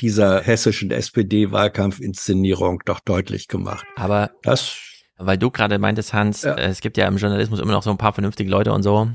dieser 0.00 0.40
hessischen 0.40 0.90
SPD-Wahlkampfinszenierung 0.90 2.82
doch 2.84 3.00
deutlich 3.00 3.48
gemacht. 3.48 3.84
Aber 3.96 4.30
das, 4.42 4.76
weil 5.18 5.38
du 5.38 5.50
gerade 5.50 5.78
meintest, 5.78 6.12
Hans, 6.12 6.42
ja. 6.42 6.54
es 6.54 6.80
gibt 6.80 6.96
ja 6.96 7.06
im 7.06 7.16
Journalismus 7.16 7.60
immer 7.60 7.72
noch 7.72 7.82
so 7.82 7.90
ein 7.90 7.98
paar 7.98 8.12
vernünftige 8.12 8.50
Leute 8.50 8.72
und 8.72 8.82
so. 8.82 9.08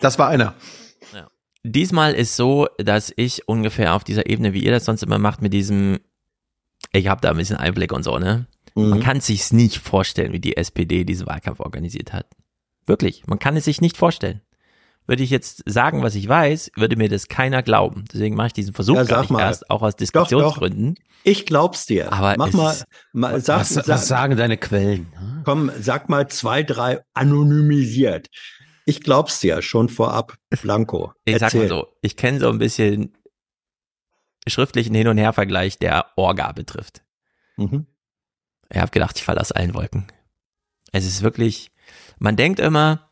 Das 0.00 0.18
war 0.18 0.28
einer. 0.28 0.54
Diesmal 1.64 2.14
ist 2.14 2.36
so, 2.36 2.68
dass 2.78 3.12
ich 3.16 3.48
ungefähr 3.48 3.94
auf 3.94 4.04
dieser 4.04 4.28
Ebene, 4.28 4.52
wie 4.52 4.64
ihr 4.64 4.70
das 4.70 4.84
sonst 4.84 5.02
immer 5.02 5.18
macht, 5.18 5.42
mit 5.42 5.52
diesem, 5.52 5.98
ich 6.92 7.08
habe 7.08 7.20
da 7.20 7.30
ein 7.30 7.36
bisschen 7.36 7.56
Einblick 7.56 7.92
und 7.92 8.04
so, 8.04 8.18
ne? 8.18 8.46
Mhm. 8.74 8.90
Man 8.90 9.00
kann 9.00 9.20
sich's 9.20 9.52
nicht 9.52 9.78
vorstellen, 9.78 10.32
wie 10.32 10.40
die 10.40 10.56
SPD 10.56 11.04
diesen 11.04 11.26
Wahlkampf 11.26 11.60
organisiert 11.60 12.12
hat. 12.12 12.26
Wirklich, 12.86 13.26
man 13.26 13.38
kann 13.38 13.56
es 13.56 13.64
sich 13.64 13.80
nicht 13.80 13.96
vorstellen. 13.96 14.40
Würde 15.06 15.22
ich 15.22 15.30
jetzt 15.30 15.62
sagen, 15.64 16.02
was 16.02 16.14
ich 16.14 16.28
weiß, 16.28 16.72
würde 16.76 16.96
mir 16.96 17.08
das 17.08 17.28
keiner 17.28 17.62
glauben. 17.62 18.04
Deswegen 18.12 18.36
mache 18.36 18.48
ich 18.48 18.52
diesen 18.52 18.74
Versuch 18.74 18.94
ja, 18.94 19.04
gar 19.04 19.22
nicht 19.22 19.30
mal. 19.30 19.40
erst, 19.40 19.70
auch 19.70 19.80
aus 19.80 19.96
Diskussionsgründen. 19.96 20.94
Doch, 20.94 21.02
doch. 21.02 21.08
Ich 21.24 21.46
glaub's 21.46 21.86
dir. 21.86 22.12
Aber 22.12 22.34
mach 22.36 22.52
mal, 22.52 22.76
mal 23.14 23.40
sag, 23.40 23.60
was, 23.60 23.70
sag, 23.70 23.88
was 23.88 24.06
sagen 24.06 24.36
deine 24.36 24.58
Quellen? 24.58 25.06
Komm, 25.44 25.70
sag 25.80 26.10
mal 26.10 26.28
zwei, 26.28 26.62
drei 26.62 27.00
anonymisiert. 27.14 28.28
Ich 28.88 29.02
glaub's 29.02 29.40
dir 29.40 29.60
schon 29.60 29.90
vorab, 29.90 30.38
Blanco. 30.62 31.12
Ich 31.26 31.36
sag 31.36 31.52
mal 31.52 31.68
so, 31.68 31.88
ich 32.00 32.16
kenne 32.16 32.40
so 32.40 32.48
ein 32.48 32.56
bisschen 32.56 33.14
schriftlichen 34.46 34.94
Hin- 34.94 35.08
und 35.08 35.18
Her-Vergleich, 35.18 35.78
der 35.78 36.06
Orga 36.16 36.52
betrifft. 36.52 37.02
Mhm. 37.58 37.86
Ich 38.70 38.78
habe 38.78 38.90
gedacht, 38.90 39.18
ich 39.18 39.24
falle 39.24 39.42
aus 39.42 39.52
allen 39.52 39.74
Wolken. 39.74 40.06
Es 40.90 41.04
ist 41.04 41.20
wirklich, 41.20 41.70
man 42.18 42.36
denkt 42.36 42.60
immer, 42.60 43.10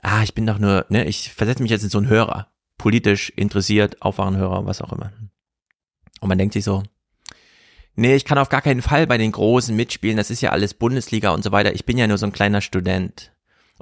ah, 0.00 0.22
ich 0.22 0.32
bin 0.32 0.46
doch 0.46 0.58
nur, 0.58 0.86
ne, 0.88 1.04
ich 1.04 1.30
versetze 1.30 1.60
mich 1.60 1.70
jetzt 1.70 1.82
in 1.82 1.90
so 1.90 1.98
einen 1.98 2.08
Hörer, 2.08 2.50
politisch 2.78 3.28
interessiert, 3.36 4.00
Aufwachenhörer, 4.00 4.64
was 4.64 4.80
auch 4.80 4.94
immer. 4.94 5.12
Und 6.22 6.28
man 6.30 6.38
denkt 6.38 6.54
sich 6.54 6.64
so, 6.64 6.84
nee, 7.96 8.16
ich 8.16 8.24
kann 8.24 8.38
auf 8.38 8.48
gar 8.48 8.62
keinen 8.62 8.80
Fall 8.80 9.06
bei 9.06 9.18
den 9.18 9.32
Großen 9.32 9.76
mitspielen, 9.76 10.16
das 10.16 10.30
ist 10.30 10.40
ja 10.40 10.52
alles 10.52 10.72
Bundesliga 10.72 11.32
und 11.32 11.44
so 11.44 11.52
weiter, 11.52 11.74
ich 11.74 11.84
bin 11.84 11.98
ja 11.98 12.06
nur 12.06 12.16
so 12.16 12.24
ein 12.24 12.32
kleiner 12.32 12.62
Student. 12.62 13.30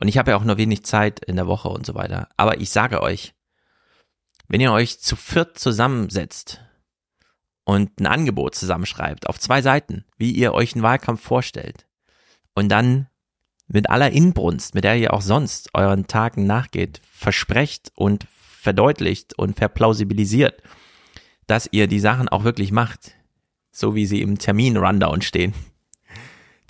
Und 0.00 0.08
ich 0.08 0.16
habe 0.16 0.30
ja 0.30 0.38
auch 0.38 0.44
nur 0.44 0.56
wenig 0.56 0.82
Zeit 0.84 1.22
in 1.22 1.36
der 1.36 1.46
Woche 1.46 1.68
und 1.68 1.84
so 1.84 1.94
weiter. 1.94 2.28
Aber 2.38 2.58
ich 2.58 2.70
sage 2.70 3.02
euch, 3.02 3.34
wenn 4.48 4.60
ihr 4.60 4.72
euch 4.72 4.98
zu 4.98 5.14
viert 5.14 5.58
zusammensetzt 5.58 6.62
und 7.64 8.00
ein 8.00 8.06
Angebot 8.06 8.54
zusammenschreibt 8.54 9.28
auf 9.28 9.38
zwei 9.38 9.60
Seiten, 9.60 10.06
wie 10.16 10.32
ihr 10.32 10.54
euch 10.54 10.74
einen 10.74 10.82
Wahlkampf 10.82 11.22
vorstellt 11.22 11.86
und 12.54 12.70
dann 12.70 13.08
mit 13.68 13.90
aller 13.90 14.10
Inbrunst, 14.10 14.74
mit 14.74 14.84
der 14.84 14.96
ihr 14.96 15.12
auch 15.12 15.20
sonst 15.20 15.68
euren 15.74 16.06
Tagen 16.06 16.46
nachgeht, 16.46 17.02
versprecht 17.12 17.92
und 17.94 18.26
verdeutlicht 18.32 19.38
und 19.38 19.56
verplausibilisiert, 19.56 20.62
dass 21.46 21.68
ihr 21.72 21.88
die 21.88 22.00
Sachen 22.00 22.28
auch 22.30 22.42
wirklich 22.42 22.72
macht, 22.72 23.12
so 23.70 23.94
wie 23.94 24.06
sie 24.06 24.22
im 24.22 24.38
Termin-Rundown 24.38 25.20
stehen, 25.20 25.52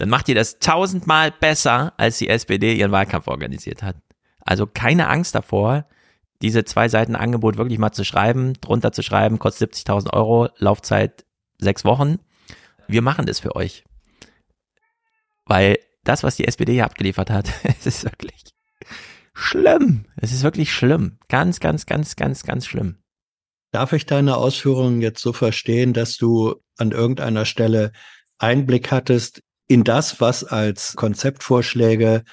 dann 0.01 0.09
macht 0.09 0.31
ihr 0.31 0.35
das 0.35 0.59
tausendmal 0.59 1.31
besser, 1.31 1.93
als 1.99 2.17
die 2.17 2.31
SPD 2.31 2.73
ihren 2.73 2.91
Wahlkampf 2.91 3.29
organisiert 3.29 3.83
hat. 3.83 3.97
Also 4.41 4.67
keine 4.67 5.09
Angst 5.09 5.35
davor, 5.35 5.87
diese 6.41 6.65
zwei 6.65 6.89
Seiten 6.89 7.15
Angebot 7.15 7.59
wirklich 7.59 7.79
mal 7.79 7.93
zu 7.93 8.03
schreiben, 8.03 8.55
drunter 8.63 8.93
zu 8.93 9.03
schreiben, 9.03 9.39
kostet 9.39 9.75
70.000 9.75 10.15
Euro, 10.15 10.49
Laufzeit 10.57 11.27
sechs 11.59 11.85
Wochen. 11.85 12.19
Wir 12.89 13.03
machen 13.03 13.27
das 13.27 13.41
für 13.41 13.55
euch. 13.57 13.85
Weil 15.45 15.79
das, 16.03 16.23
was 16.23 16.37
die 16.37 16.49
SPD 16.49 16.73
hier 16.73 16.87
abgeliefert 16.87 17.29
hat, 17.29 17.51
es 17.65 17.85
ist 17.85 18.05
wirklich 18.05 18.55
schlimm. 19.35 20.07
Es 20.17 20.33
ist 20.33 20.43
wirklich 20.43 20.73
schlimm. 20.73 21.19
Ganz, 21.29 21.61
ganz, 21.61 21.85
ganz, 21.85 22.17
ganz, 22.17 22.45
ganz 22.45 22.67
schlimm. 22.67 22.97
Darf 23.71 23.93
ich 23.93 24.07
deine 24.07 24.39
Ausführungen 24.39 25.03
jetzt 25.03 25.21
so 25.21 25.35
verstehen, 25.35 25.93
dass 25.93 26.17
du 26.17 26.55
an 26.79 26.93
irgendeiner 26.93 27.45
Stelle 27.45 27.93
Einblick 28.39 28.91
hattest 28.91 29.43
in 29.71 29.85
das, 29.85 30.21
was 30.21 30.43
als 30.43 30.97
Konzeptvorschläge 30.97 32.25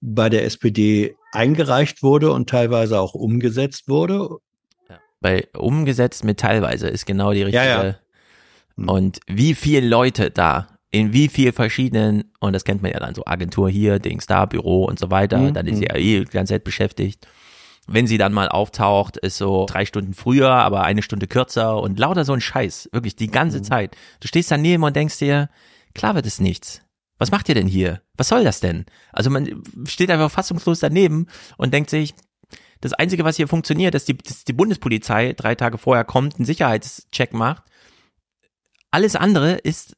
bei 0.00 0.28
der 0.28 0.44
SPD 0.44 1.14
eingereicht 1.30 2.02
wurde 2.02 2.32
und 2.32 2.50
teilweise 2.50 2.98
auch 2.98 3.14
umgesetzt 3.14 3.88
wurde. 3.88 4.38
Weil 5.20 5.46
umgesetzt 5.56 6.24
mit 6.24 6.40
teilweise 6.40 6.88
ist 6.88 7.06
genau 7.06 7.32
die 7.32 7.42
richtige. 7.42 7.64
Ja, 7.64 7.84
ja. 7.84 7.94
Hm. 8.76 8.88
Und 8.88 9.20
wie 9.28 9.54
viele 9.54 9.86
Leute 9.86 10.32
da 10.32 10.66
in 10.90 11.12
wie 11.12 11.28
viel 11.28 11.52
verschiedenen, 11.52 12.32
und 12.40 12.52
das 12.52 12.64
kennt 12.64 12.82
man 12.82 12.90
ja 12.90 12.98
dann 12.98 13.14
so, 13.14 13.24
Agentur 13.26 13.70
hier, 13.70 14.00
Dings 14.00 14.26
da, 14.26 14.44
Büro 14.46 14.84
und 14.84 14.98
so 14.98 15.08
weiter, 15.12 15.38
mhm. 15.38 15.54
dann 15.54 15.68
ist 15.68 15.76
sie 15.76 15.84
hm. 15.84 15.94
ja 15.94 15.96
eh 15.96 16.24
die 16.24 16.30
ganze 16.32 16.54
Zeit 16.54 16.64
beschäftigt. 16.64 17.28
Wenn 17.86 18.08
sie 18.08 18.18
dann 18.18 18.32
mal 18.32 18.48
auftaucht, 18.48 19.16
ist 19.18 19.36
so 19.36 19.66
drei 19.66 19.86
Stunden 19.86 20.14
früher, 20.14 20.50
aber 20.50 20.82
eine 20.82 21.02
Stunde 21.02 21.28
kürzer 21.28 21.80
und 21.80 22.00
lauter 22.00 22.24
so 22.24 22.32
ein 22.32 22.40
Scheiß, 22.40 22.88
wirklich 22.92 23.14
die 23.14 23.28
ganze 23.28 23.58
mhm. 23.58 23.64
Zeit. 23.64 23.96
Du 24.18 24.26
stehst 24.26 24.50
daneben 24.50 24.82
und 24.82 24.96
denkst 24.96 25.18
dir, 25.18 25.48
Klar 25.94 26.14
wird 26.14 26.26
es 26.26 26.40
nichts. 26.40 26.82
Was 27.18 27.30
macht 27.30 27.48
ihr 27.48 27.54
denn 27.54 27.68
hier? 27.68 28.02
Was 28.16 28.28
soll 28.28 28.44
das 28.44 28.60
denn? 28.60 28.84
Also 29.12 29.30
man 29.30 29.62
steht 29.84 30.10
einfach 30.10 30.30
fassungslos 30.30 30.80
daneben 30.80 31.28
und 31.56 31.72
denkt 31.72 31.90
sich, 31.90 32.14
das 32.80 32.92
Einzige, 32.94 33.24
was 33.24 33.36
hier 33.36 33.46
funktioniert, 33.46 33.94
ist, 33.94 34.08
die, 34.08 34.16
dass 34.16 34.44
die 34.44 34.52
Bundespolizei 34.52 35.32
drei 35.34 35.54
Tage 35.54 35.78
vorher 35.78 36.04
kommt, 36.04 36.34
einen 36.36 36.44
Sicherheitscheck 36.44 37.32
macht. 37.32 37.62
Alles 38.90 39.14
andere 39.14 39.54
ist 39.54 39.96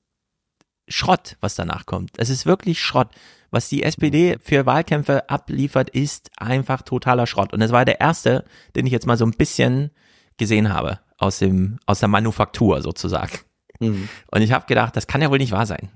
Schrott, 0.87 1.39
was 1.41 1.55
danach 1.55 1.87
kommt. 1.87 2.11
Es 2.19 2.29
ist 2.29 2.45
wirklich 2.45 2.83
Schrott. 2.83 3.09
Was 3.51 3.69
die 3.69 3.85
SPD 3.85 4.37
für 4.43 4.67
Wahlkämpfe 4.67 5.31
abliefert, 5.31 5.89
ist 5.89 6.31
einfach 6.37 6.83
totaler 6.83 7.27
Schrott. 7.27 7.53
Und 7.53 7.63
es 7.63 7.73
war 7.73 7.85
der 7.85 8.01
erste, 8.01 8.45
den 8.77 8.85
ich 8.85 8.93
jetzt 8.93 9.07
mal 9.07 9.17
so 9.17 9.25
ein 9.25 9.31
bisschen 9.31 9.91
gesehen 10.37 10.73
habe 10.73 11.01
aus 11.17 11.39
dem 11.39 11.79
aus 11.87 12.01
der 12.01 12.09
Manufaktur 12.09 12.83
sozusagen. 12.83 13.39
Mhm. 13.81 14.09
Und 14.31 14.43
ich 14.43 14.53
habe 14.53 14.67
gedacht, 14.67 14.97
das 14.97 15.07
kann 15.07 15.23
ja 15.23 15.31
wohl 15.31 15.39
nicht 15.39 15.53
wahr 15.53 15.67
sein. 15.67 15.91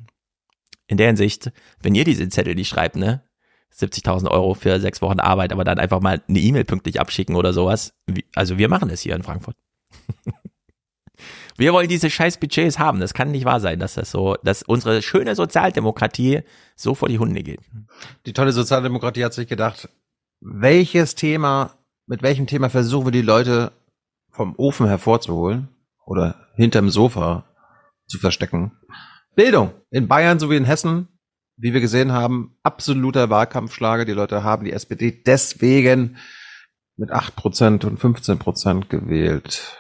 In 0.87 0.97
der 0.97 1.09
Hinsicht, 1.09 1.53
wenn 1.83 1.95
ihr 1.95 2.05
diese 2.05 2.29
Zettel 2.29 2.55
nicht 2.55 2.69
schreibt, 2.69 2.97
ne, 2.97 3.23
70.000 3.75 4.31
Euro 4.31 4.55
für 4.55 4.81
sechs 4.81 5.03
Wochen 5.03 5.21
Arbeit, 5.21 5.53
aber 5.53 5.65
dann 5.65 5.79
einfach 5.79 6.01
mal 6.01 6.23
eine 6.29 6.39
E-Mail 6.39 6.65
pünktlich 6.65 7.01
abschicken 7.01 7.37
oder 7.37 7.53
sowas. 7.53 7.95
Also 8.35 8.59
wir 8.59 8.69
machen 8.69 8.91
es 8.91 9.03
hier 9.03 9.15
in 9.15 9.23
Frankfurt. 9.23 9.57
wir 11.57 11.73
wollen 11.73 11.89
diese 11.89 12.11
scheiß 12.11 12.39
Budgets 12.39 12.79
haben. 12.79 13.01
Das 13.01 13.15
kann 13.15 13.31
nicht 13.31 13.45
wahr 13.45 13.61
sein, 13.61 13.79
dass 13.79 13.95
das 13.95 14.11
so, 14.11 14.37
dass 14.43 14.63
unsere 14.63 15.03
schöne 15.03 15.35
Sozialdemokratie 15.35 16.43
so 16.75 16.95
vor 16.95 17.09
die 17.09 17.19
Hunde 17.19 17.43
geht. 17.43 17.61
Die 18.27 18.33
tolle 18.33 18.53
Sozialdemokratie 18.53 19.25
hat 19.25 19.35
sich 19.35 19.49
gedacht, 19.49 19.89
welches 20.41 21.15
Thema, 21.15 21.75
mit 22.07 22.23
welchem 22.23 22.47
Thema 22.47 22.71
versuchen 22.71 23.07
wir 23.07 23.13
die 23.13 23.23
Leute 23.23 23.73
vom 24.31 24.55
Ofen 24.57 24.87
hervorzuholen 24.87 25.69
oder 26.05 26.47
hinterm 26.55 26.91
Sofa 26.91 27.45
zu 28.09 28.19
verstecken. 28.19 28.73
Bildung. 29.37 29.71
In 29.91 30.09
Bayern 30.09 30.41
sowie 30.41 30.57
in 30.57 30.65
Hessen, 30.65 31.09
wie 31.57 31.73
wir 31.73 31.81
gesehen 31.81 32.13
haben, 32.13 32.57
absoluter 32.63 33.31
Wahlkampfschlager. 33.31 34.05
Die 34.05 34.13
Leute 34.13 34.43
haben 34.43 34.65
die 34.65 34.73
SPD 34.73 35.13
deswegen 35.13 36.17
mit 36.97 37.11
8% 37.11 37.85
und 37.85 38.01
15% 38.01 38.89
gewählt. 38.89 39.77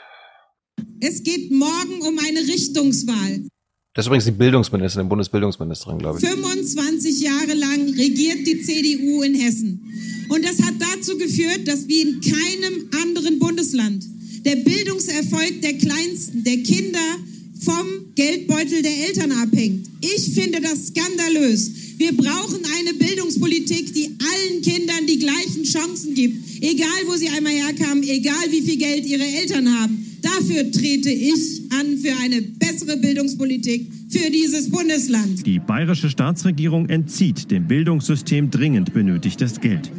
Es 1.00 1.24
geht 1.24 1.50
morgen 1.50 2.02
um 2.02 2.18
eine 2.18 2.40
Richtungswahl. 2.40 3.48
Das 3.94 4.04
ist 4.04 4.06
übrigens 4.06 4.26
die 4.26 4.30
Bildungsministerin, 4.30 5.08
Bundesbildungsministerin, 5.08 5.98
glaube 5.98 6.20
ich. 6.20 6.28
25 6.28 7.20
Jahre 7.20 7.54
lang 7.54 7.88
regiert 7.96 8.46
die 8.46 8.62
CDU 8.62 9.22
in 9.22 9.34
Hessen. 9.34 9.82
Und 10.28 10.44
das 10.44 10.62
hat 10.62 10.74
dazu 10.78 11.18
geführt, 11.18 11.66
dass 11.66 11.88
wie 11.88 12.02
in 12.02 12.20
keinem 12.20 12.90
anderen 13.02 13.40
Bundesland 13.40 14.04
der 14.44 14.56
Bildungserfolg 14.56 15.62
der 15.62 15.78
Kleinsten, 15.78 16.44
der 16.44 16.58
Kinder 16.58 17.16
vom 17.60 18.14
Geldbeutel 18.14 18.82
der 18.82 19.08
Eltern 19.08 19.32
abhängt. 19.32 19.86
Ich 20.00 20.34
finde 20.34 20.60
das 20.60 20.88
skandalös. 20.88 21.70
Wir 21.98 22.16
brauchen 22.16 22.60
eine 22.78 22.94
Bildungspolitik, 22.94 23.92
die 23.92 24.06
allen 24.06 24.62
Kindern 24.62 25.06
die 25.06 25.18
gleichen 25.18 25.64
Chancen 25.64 26.14
gibt, 26.14 26.62
egal 26.62 27.02
wo 27.06 27.16
sie 27.16 27.28
einmal 27.28 27.52
herkamen, 27.52 28.04
egal 28.04 28.46
wie 28.50 28.60
viel 28.60 28.78
Geld 28.78 29.04
ihre 29.06 29.24
Eltern 29.24 29.68
haben. 29.80 30.04
Dafür 30.22 30.70
trete 30.70 31.10
ich 31.10 31.62
an 31.70 31.98
für 31.98 32.14
eine 32.22 32.42
bessere 32.42 32.96
Bildungspolitik 32.96 33.86
für 34.08 34.30
dieses 34.30 34.70
Bundesland. 34.70 35.46
Die 35.46 35.58
bayerische 35.58 36.10
Staatsregierung 36.10 36.88
entzieht 36.88 37.50
dem 37.50 37.66
Bildungssystem 37.66 38.50
dringend 38.50 38.92
benötigtes 38.92 39.60
Geld. 39.60 39.90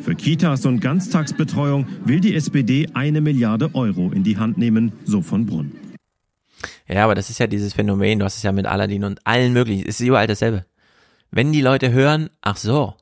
Für 0.00 0.14
Kitas 0.14 0.66
und 0.66 0.80
Ganztagsbetreuung 0.80 1.86
will 2.04 2.20
die 2.20 2.34
SPD 2.34 2.88
eine 2.92 3.20
Milliarde 3.20 3.70
Euro 3.74 4.10
in 4.10 4.24
die 4.24 4.36
Hand 4.36 4.58
nehmen, 4.58 4.92
so 5.04 5.22
von 5.22 5.46
Brunn. 5.46 5.81
Ja, 6.88 7.04
aber 7.04 7.14
das 7.14 7.30
ist 7.30 7.38
ja 7.38 7.46
dieses 7.46 7.74
Phänomen, 7.74 8.18
du 8.18 8.24
hast 8.24 8.36
es 8.36 8.42
ja 8.42 8.52
mit 8.52 8.66
Aladdin 8.66 9.04
und 9.04 9.26
allen 9.26 9.52
möglichen, 9.52 9.82
es 9.88 10.00
ist 10.00 10.06
überall 10.06 10.26
dasselbe. 10.26 10.66
Wenn 11.30 11.52
die 11.52 11.62
Leute 11.62 11.92
hören, 11.92 12.30
ach 12.40 12.56
so, 12.56 12.94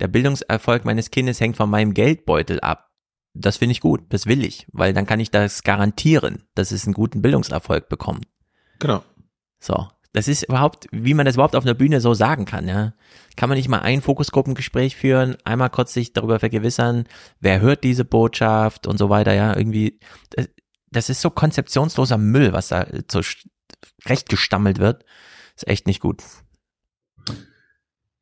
der 0.00 0.08
Bildungserfolg 0.08 0.84
meines 0.84 1.10
Kindes 1.10 1.40
hängt 1.40 1.56
von 1.56 1.70
meinem 1.70 1.94
Geldbeutel 1.94 2.60
ab. 2.60 2.90
Das 3.34 3.56
finde 3.56 3.72
ich 3.72 3.80
gut, 3.80 4.02
das 4.10 4.26
will 4.26 4.44
ich, 4.44 4.66
weil 4.72 4.92
dann 4.92 5.06
kann 5.06 5.20
ich 5.20 5.30
das 5.30 5.64
garantieren, 5.64 6.44
dass 6.54 6.70
es 6.70 6.84
einen 6.84 6.94
guten 6.94 7.20
Bildungserfolg 7.20 7.88
bekommt. 7.88 8.26
Genau. 8.78 9.02
So, 9.58 9.88
das 10.12 10.28
ist 10.28 10.44
überhaupt, 10.44 10.86
wie 10.92 11.14
man 11.14 11.26
das 11.26 11.34
überhaupt 11.34 11.56
auf 11.56 11.64
einer 11.64 11.74
Bühne 11.74 12.00
so 12.00 12.14
sagen 12.14 12.44
kann, 12.44 12.68
ja. 12.68 12.94
Kann 13.36 13.48
man 13.48 13.58
nicht 13.58 13.68
mal 13.68 13.80
ein 13.80 14.00
Fokusgruppengespräch 14.00 14.94
führen, 14.94 15.36
einmal 15.42 15.70
kurz 15.70 15.92
sich 15.92 16.12
darüber 16.12 16.38
vergewissern, 16.38 17.04
wer 17.40 17.60
hört 17.60 17.82
diese 17.82 18.04
Botschaft 18.04 18.86
und 18.86 18.96
so 18.96 19.10
weiter, 19.10 19.34
ja, 19.34 19.56
irgendwie, 19.56 19.98
das, 20.94 21.10
ist 21.10 21.20
so 21.20 21.30
konzeptionsloser 21.30 22.18
Müll, 22.18 22.52
was 22.52 22.68
da 22.68 22.86
so 23.10 23.20
recht 24.06 24.28
gestammelt 24.28 24.78
wird. 24.78 25.04
Ist 25.56 25.68
echt 25.68 25.86
nicht 25.86 26.00
gut. 26.00 26.22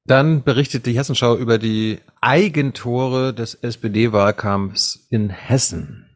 Dann 0.05 0.42
berichtet 0.42 0.86
die 0.86 0.97
Hessenschau 0.99 1.36
über 1.36 1.59
die 1.59 2.01
Eigentore 2.20 3.33
des 3.33 3.55
SPD-Wahlkampfs 3.55 5.07
in 5.10 5.31
Hessen. 5.31 6.07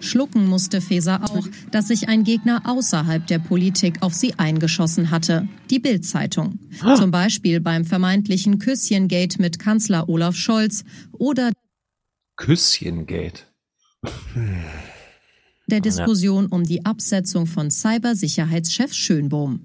Schlucken 0.00 0.46
musste 0.46 0.80
Feser 0.80 1.22
auch, 1.24 1.46
dass 1.70 1.88
sich 1.88 2.08
ein 2.08 2.24
Gegner 2.24 2.62
außerhalb 2.64 3.26
der 3.26 3.38
Politik 3.38 4.02
auf 4.02 4.14
sie 4.14 4.38
eingeschossen 4.38 5.10
hatte. 5.10 5.48
Die 5.70 5.78
Bild-Zeitung. 5.78 6.60
Ah. 6.82 6.94
Zum 6.94 7.10
Beispiel 7.10 7.60
beim 7.60 7.84
vermeintlichen 7.84 8.58
Küsschengate 8.58 9.40
mit 9.40 9.58
Kanzler 9.58 10.08
Olaf 10.08 10.36
Scholz 10.36 10.84
oder 11.12 11.50
Küsschengate. 12.36 13.42
Der 15.68 15.80
Diskussion 15.80 16.46
um 16.46 16.62
die 16.62 16.84
Absetzung 16.84 17.46
von 17.46 17.72
Cybersicherheitschef 17.72 18.92
Schönbohm. 18.92 19.60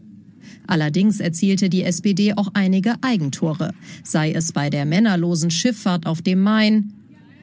Allerdings 0.66 1.20
erzielte 1.20 1.70
die 1.70 1.84
SPD 1.84 2.34
auch 2.36 2.50
einige 2.56 2.96
Eigentore, 3.02 3.74
sei 4.04 4.32
es 4.32 4.52
bei 4.52 4.72
der 4.72 4.86
männerlosen 4.86 5.52
Schifffahrt 5.52 6.08
auf 6.08 6.24
dem 6.24 6.42
Main 6.42 6.94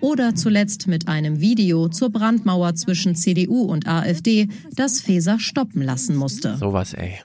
oder 0.00 0.34
zuletzt 0.34 0.88
mit 0.88 1.06
einem 1.06 1.40
Video 1.40 1.88
zur 1.88 2.10
Brandmauer 2.10 2.74
zwischen 2.74 3.14
CDU 3.14 3.62
und 3.62 3.86
AfD, 3.86 4.48
das 4.74 5.00
Feser 5.00 5.38
stoppen 5.38 5.82
lassen 5.82 6.16
musste. 6.16 6.56
Sowas, 6.56 6.94
ey. 6.94 7.20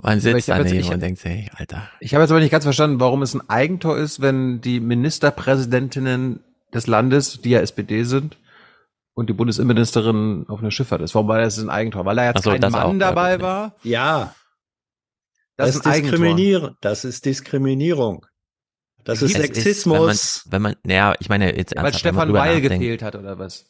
Man 0.00 0.20
sitzt 0.20 0.48
daneben 0.48 0.88
und 0.88 1.02
denkt, 1.02 1.24
hey, 1.24 1.50
Alter. 1.56 1.88
Ich 2.00 2.14
habe 2.14 2.22
jetzt 2.22 2.30
aber 2.30 2.40
nicht 2.40 2.52
ganz 2.52 2.64
verstanden, 2.64 3.00
warum 3.00 3.22
es 3.22 3.34
ein 3.34 3.46
Eigentor 3.48 3.98
ist, 3.98 4.20
wenn 4.20 4.60
die 4.60 4.80
Ministerpräsidentinnen 4.80 6.40
des 6.72 6.86
Landes, 6.86 7.40
die 7.40 7.50
ja 7.50 7.60
SPD 7.60 8.04
sind, 8.04 8.36
und 9.14 9.28
die 9.28 9.32
Bundesinnenministerin 9.32 10.44
auf 10.48 10.60
einer 10.60 10.70
Schifffahrt 10.70 11.02
ist. 11.02 11.14
Warum 11.14 11.26
war 11.28 11.40
das 11.40 11.58
ein 11.58 11.70
Eigentor? 11.70 12.04
Weil 12.04 12.16
da 12.16 12.26
jetzt 12.26 12.44
so, 12.44 12.50
kein 12.50 12.60
Mann 12.60 12.74
auch, 12.74 12.98
dabei 12.98 13.40
war? 13.40 13.74
Ja. 13.82 14.34
Das, 15.56 15.66
das 15.66 15.76
ist 15.76 15.86
Diskriminierung. 15.86 16.76
Das 16.80 17.04
ist 17.04 17.24
Diskriminierung. 17.24 18.26
Das 19.02 19.22
ist 19.22 19.32
Sexismus. 19.32 20.12
Ist, 20.12 20.52
wenn 20.52 20.62
man, 20.62 20.72
wenn 20.72 20.78
man, 20.78 20.82
naja, 20.84 21.14
ich 21.18 21.28
meine 21.28 21.56
jetzt 21.56 21.74
Weil 21.76 21.94
Stefan 21.94 22.32
Weil 22.32 22.60
gefehlt 22.60 23.02
hat 23.02 23.16
oder 23.16 23.38
was? 23.38 23.66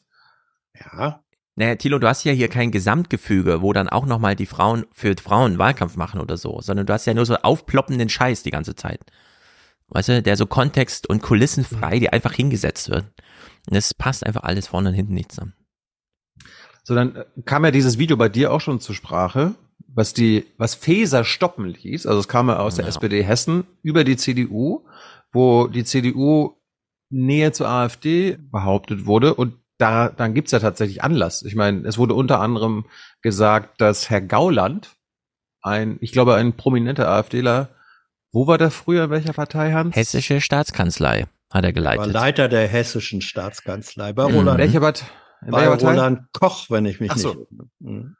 Ja. 0.74 1.22
Naja, 1.54 1.76
Thilo, 1.76 1.98
du 1.98 2.06
hast 2.06 2.24
ja 2.24 2.32
hier 2.32 2.48
kein 2.48 2.70
Gesamtgefüge, 2.70 3.62
wo 3.62 3.72
dann 3.72 3.88
auch 3.88 4.04
nochmal 4.04 4.36
die 4.36 4.46
Frauen 4.46 4.84
für 4.92 5.14
Frauen 5.16 5.58
Wahlkampf 5.58 5.96
machen 5.96 6.20
oder 6.20 6.36
so, 6.36 6.60
sondern 6.60 6.86
du 6.86 6.92
hast 6.92 7.06
ja 7.06 7.14
nur 7.14 7.26
so 7.26 7.36
aufploppenden 7.36 8.08
Scheiß 8.08 8.42
die 8.42 8.50
ganze 8.50 8.76
Zeit. 8.76 9.00
Weißt 9.88 10.08
du, 10.08 10.22
der 10.22 10.36
so 10.36 10.46
kontext- 10.46 11.08
und 11.08 11.22
kulissenfrei, 11.22 11.98
die 11.98 12.10
einfach 12.10 12.32
hingesetzt 12.32 12.90
wird. 12.90 13.06
Und 13.68 13.76
es 13.76 13.94
passt 13.94 14.24
einfach 14.26 14.42
alles 14.42 14.68
vorne 14.68 14.90
und 14.90 14.94
hinten 14.94 15.14
nicht 15.14 15.32
zusammen. 15.32 15.54
So, 16.84 16.94
dann 16.94 17.16
äh, 17.16 17.24
kam 17.44 17.64
ja 17.64 17.70
dieses 17.70 17.98
Video 17.98 18.16
bei 18.16 18.28
dir 18.28 18.52
auch 18.52 18.60
schon 18.60 18.80
zur 18.80 18.94
Sprache, 18.94 19.54
was 19.88 20.14
die, 20.14 20.46
was 20.56 20.74
Feser 20.74 21.24
stoppen 21.24 21.66
ließ. 21.66 22.06
Also 22.06 22.20
es 22.20 22.28
kam 22.28 22.48
ja 22.48 22.58
aus 22.58 22.76
ja. 22.76 22.82
der 22.82 22.88
SPD 22.88 23.22
Hessen 23.22 23.64
über 23.82 24.04
die 24.04 24.16
CDU, 24.16 24.86
wo 25.32 25.66
die 25.66 25.84
CDU 25.84 26.54
Nähe 27.10 27.52
zur 27.52 27.68
AfD 27.68 28.38
behauptet 28.38 29.06
wurde 29.06 29.34
und 29.34 29.54
da, 29.78 30.08
dann 30.08 30.34
gibt's 30.34 30.50
ja 30.50 30.58
tatsächlich 30.58 31.02
Anlass. 31.02 31.42
Ich 31.42 31.54
meine, 31.54 31.86
es 31.86 31.98
wurde 31.98 32.14
unter 32.14 32.40
anderem 32.40 32.86
gesagt, 33.22 33.80
dass 33.80 34.10
Herr 34.10 34.20
Gauland, 34.20 34.96
ein, 35.62 35.98
ich 36.00 36.12
glaube, 36.12 36.34
ein 36.34 36.54
prominenter 36.54 37.08
AfDler, 37.08 37.68
wo 38.38 38.46
war 38.46 38.56
der 38.56 38.70
früher, 38.70 39.04
in 39.04 39.10
welcher 39.10 39.32
Partei, 39.32 39.72
Hans? 39.72 39.96
Hessische 39.96 40.40
Staatskanzlei 40.40 41.26
hat 41.50 41.64
er 41.64 41.72
geleitet. 41.72 41.98
War 41.98 42.06
Leiter 42.06 42.48
der 42.48 42.68
hessischen 42.68 43.20
Staatskanzlei 43.20 44.12
bei 44.12 44.22
Roland. 44.22 44.58
Mhm. 44.58 44.62
Welcher 44.62 44.78
Part 44.78 45.04
bei 45.44 45.66
Roland 45.66 46.20
Koch, 46.32 46.70
wenn 46.70 46.86
ich 46.86 47.00
mich 47.00 47.10
Ach 47.10 47.16
so. 47.16 47.34
nicht. 47.34 47.70
Mhm. 47.80 48.14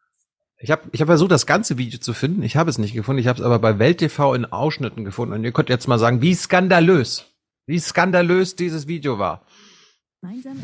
Ich 0.57 0.73
habe 0.73 0.83
ich 0.91 1.01
hab 1.01 1.07
versucht, 1.07 1.31
das 1.31 1.47
ganze 1.47 1.79
Video 1.79 2.01
zu 2.01 2.15
finden. 2.15 2.43
Ich 2.43 2.57
habe 2.57 2.69
es 2.69 2.79
nicht 2.79 2.95
gefunden. 2.95 3.21
Ich 3.21 3.29
habe 3.29 3.39
es 3.39 3.45
aber 3.45 3.61
bei 3.61 3.79
Welt 3.79 3.99
TV 3.99 4.35
in 4.35 4.45
Ausschnitten 4.45 5.05
gefunden. 5.05 5.35
Und 5.35 5.45
ihr 5.45 5.53
könnt 5.53 5.69
jetzt 5.69 5.87
mal 5.87 6.01
sagen, 6.01 6.21
wie 6.21 6.35
skandalös, 6.35 7.27
wie 7.67 7.79
skandalös 7.79 8.57
dieses 8.57 8.89
Video 8.89 9.21
war. 9.21 9.43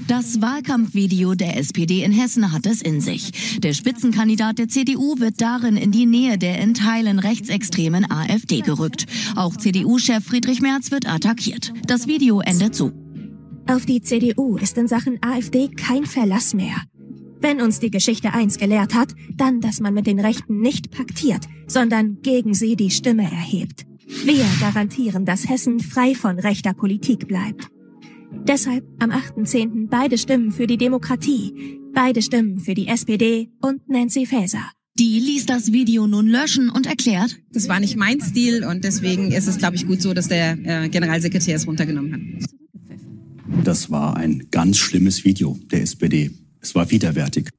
Das 0.08 0.40
Wahlkampfvideo 0.40 1.36
der 1.36 1.56
SPD 1.56 2.02
in 2.02 2.10
Hessen 2.10 2.50
hat 2.50 2.66
es 2.66 2.82
in 2.82 3.00
sich. 3.00 3.60
Der 3.60 3.72
Spitzenkandidat 3.72 4.58
der 4.58 4.68
CDU 4.68 5.20
wird 5.20 5.40
darin 5.40 5.76
in 5.76 5.92
die 5.92 6.06
Nähe 6.06 6.38
der 6.38 6.60
in 6.60 6.74
Teilen 6.74 7.20
rechtsextremen 7.20 8.10
AfD 8.10 8.62
gerückt. 8.62 9.06
Auch 9.36 9.56
CDU-Chef 9.56 10.24
Friedrich 10.24 10.60
Merz 10.60 10.90
wird 10.90 11.08
attackiert. 11.08 11.72
Das 11.86 12.08
Video 12.08 12.40
endet 12.40 12.74
so. 12.74 12.90
Auf 13.68 13.86
die 13.86 14.02
CDU 14.02 14.56
ist 14.56 14.76
in 14.76 14.88
Sachen 14.88 15.22
AfD 15.22 15.68
kein 15.68 16.04
Verlass 16.04 16.52
mehr. 16.52 16.82
Wenn 17.40 17.60
uns 17.60 17.78
die 17.78 17.90
Geschichte 17.90 18.32
eins 18.32 18.58
gelehrt 18.58 18.94
hat, 18.94 19.14
dann, 19.34 19.60
dass 19.60 19.78
man 19.78 19.94
mit 19.94 20.08
den 20.08 20.18
Rechten 20.18 20.60
nicht 20.62 20.90
paktiert, 20.90 21.46
sondern 21.68 22.20
gegen 22.22 22.54
sie 22.54 22.74
die 22.74 22.90
Stimme 22.90 23.24
erhebt. 23.24 23.86
Wir 24.24 24.44
garantieren, 24.58 25.24
dass 25.24 25.48
Hessen 25.48 25.78
frei 25.78 26.14
von 26.14 26.40
rechter 26.40 26.74
Politik 26.74 27.28
bleibt. 27.28 27.68
Deshalb 28.42 28.84
am 28.98 29.10
8.10. 29.10 29.88
beide 29.88 30.18
Stimmen 30.18 30.50
für 30.50 30.66
die 30.66 30.76
Demokratie, 30.76 31.80
beide 31.94 32.20
Stimmen 32.22 32.58
für 32.58 32.74
die 32.74 32.88
SPD 32.88 33.48
und 33.62 33.88
Nancy 33.88 34.26
Faeser. 34.26 34.70
Die 34.98 35.18
ließ 35.18 35.46
das 35.46 35.72
Video 35.72 36.06
nun 36.06 36.28
löschen 36.28 36.70
und 36.70 36.86
erklärt, 36.86 37.36
das 37.52 37.68
war 37.68 37.80
nicht 37.80 37.96
mein 37.96 38.20
Stil 38.20 38.64
und 38.64 38.84
deswegen 38.84 39.32
ist 39.32 39.48
es, 39.48 39.58
glaube 39.58 39.76
ich, 39.76 39.86
gut 39.86 40.00
so, 40.00 40.14
dass 40.14 40.28
der 40.28 40.58
äh, 40.62 40.88
Generalsekretär 40.88 41.56
es 41.56 41.66
runtergenommen 41.66 42.12
hat. 42.12 42.50
Das 43.64 43.90
war 43.90 44.16
ein 44.16 44.48
ganz 44.50 44.78
schlimmes 44.78 45.24
Video 45.24 45.58
der 45.72 45.82
SPD. 45.82 46.30
Es 46.60 46.74
war 46.74 46.90
widerwärtig. 46.90 47.50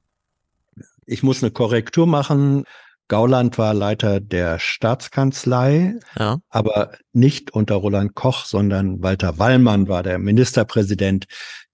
Ich 1.06 1.24
muss 1.24 1.44
eine 1.44 1.52
Korrektur 1.52 2.08
machen. 2.08 2.64
Gauland 3.08 3.58
war 3.58 3.74
Leiter 3.74 4.20
der 4.20 4.58
Staatskanzlei, 4.58 6.00
ja. 6.18 6.40
aber 6.50 6.92
nicht 7.14 7.52
unter 7.52 7.76
Roland 7.76 8.16
Koch, 8.16 8.46
sondern 8.46 9.04
Walter 9.04 9.38
Wallmann 9.38 9.88
war 9.88 10.02
der 10.02 10.18
Ministerpräsident, 10.18 11.26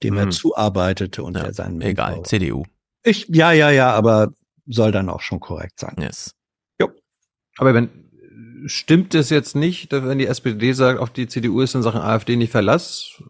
dem 0.04 0.16
hm. 0.16 0.20
er 0.20 0.30
zuarbeitete 0.32 1.24
und 1.24 1.38
ja, 1.38 1.44
der 1.44 1.54
seinen 1.54 1.82
Egal. 1.82 2.24
CDU. 2.24 2.66
Ich, 3.04 3.28
ja, 3.30 3.52
ja, 3.52 3.70
ja, 3.70 3.94
aber 3.94 4.34
soll 4.66 4.92
dann 4.92 5.10
auch 5.10 5.22
schon 5.22 5.40
korrekt 5.40 5.80
sein. 5.80 5.96
Yes. 6.00 6.36
Jo. 6.80 6.90
Aber 7.58 7.74
wenn, 7.74 7.90
stimmt 8.66 9.16
es 9.16 9.30
jetzt 9.30 9.56
nicht, 9.56 9.94
dass 9.94 10.04
wenn 10.04 10.20
die 10.20 10.28
SPD 10.28 10.74
sagt, 10.74 11.00
auf 11.00 11.12
die 11.12 11.28
CDU 11.28 11.62
ist 11.62 11.76
in 11.76 11.82
Sachen 11.82 12.02
AfD 12.02 12.36
nicht 12.36 12.52
Verlass? 12.52 13.24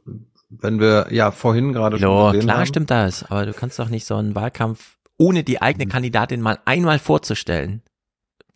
Wenn 0.50 0.80
wir 0.80 1.08
ja 1.12 1.32
vorhin 1.32 1.72
gerade 1.72 1.98
schon 1.98 2.32
gesehen 2.34 2.48
klar 2.48 2.58
haben. 2.58 2.66
stimmt 2.66 2.92
das, 2.92 3.24
aber 3.24 3.46
du 3.46 3.54
kannst 3.54 3.80
doch 3.80 3.88
nicht 3.88 4.06
so 4.06 4.16
einen 4.16 4.36
Wahlkampf 4.36 4.98
ohne 5.18 5.44
die 5.44 5.62
eigene 5.62 5.86
mhm. 5.86 5.90
Kandidatin 5.90 6.42
mal 6.42 6.60
einmal 6.66 7.00
vorzustellen 7.00 7.84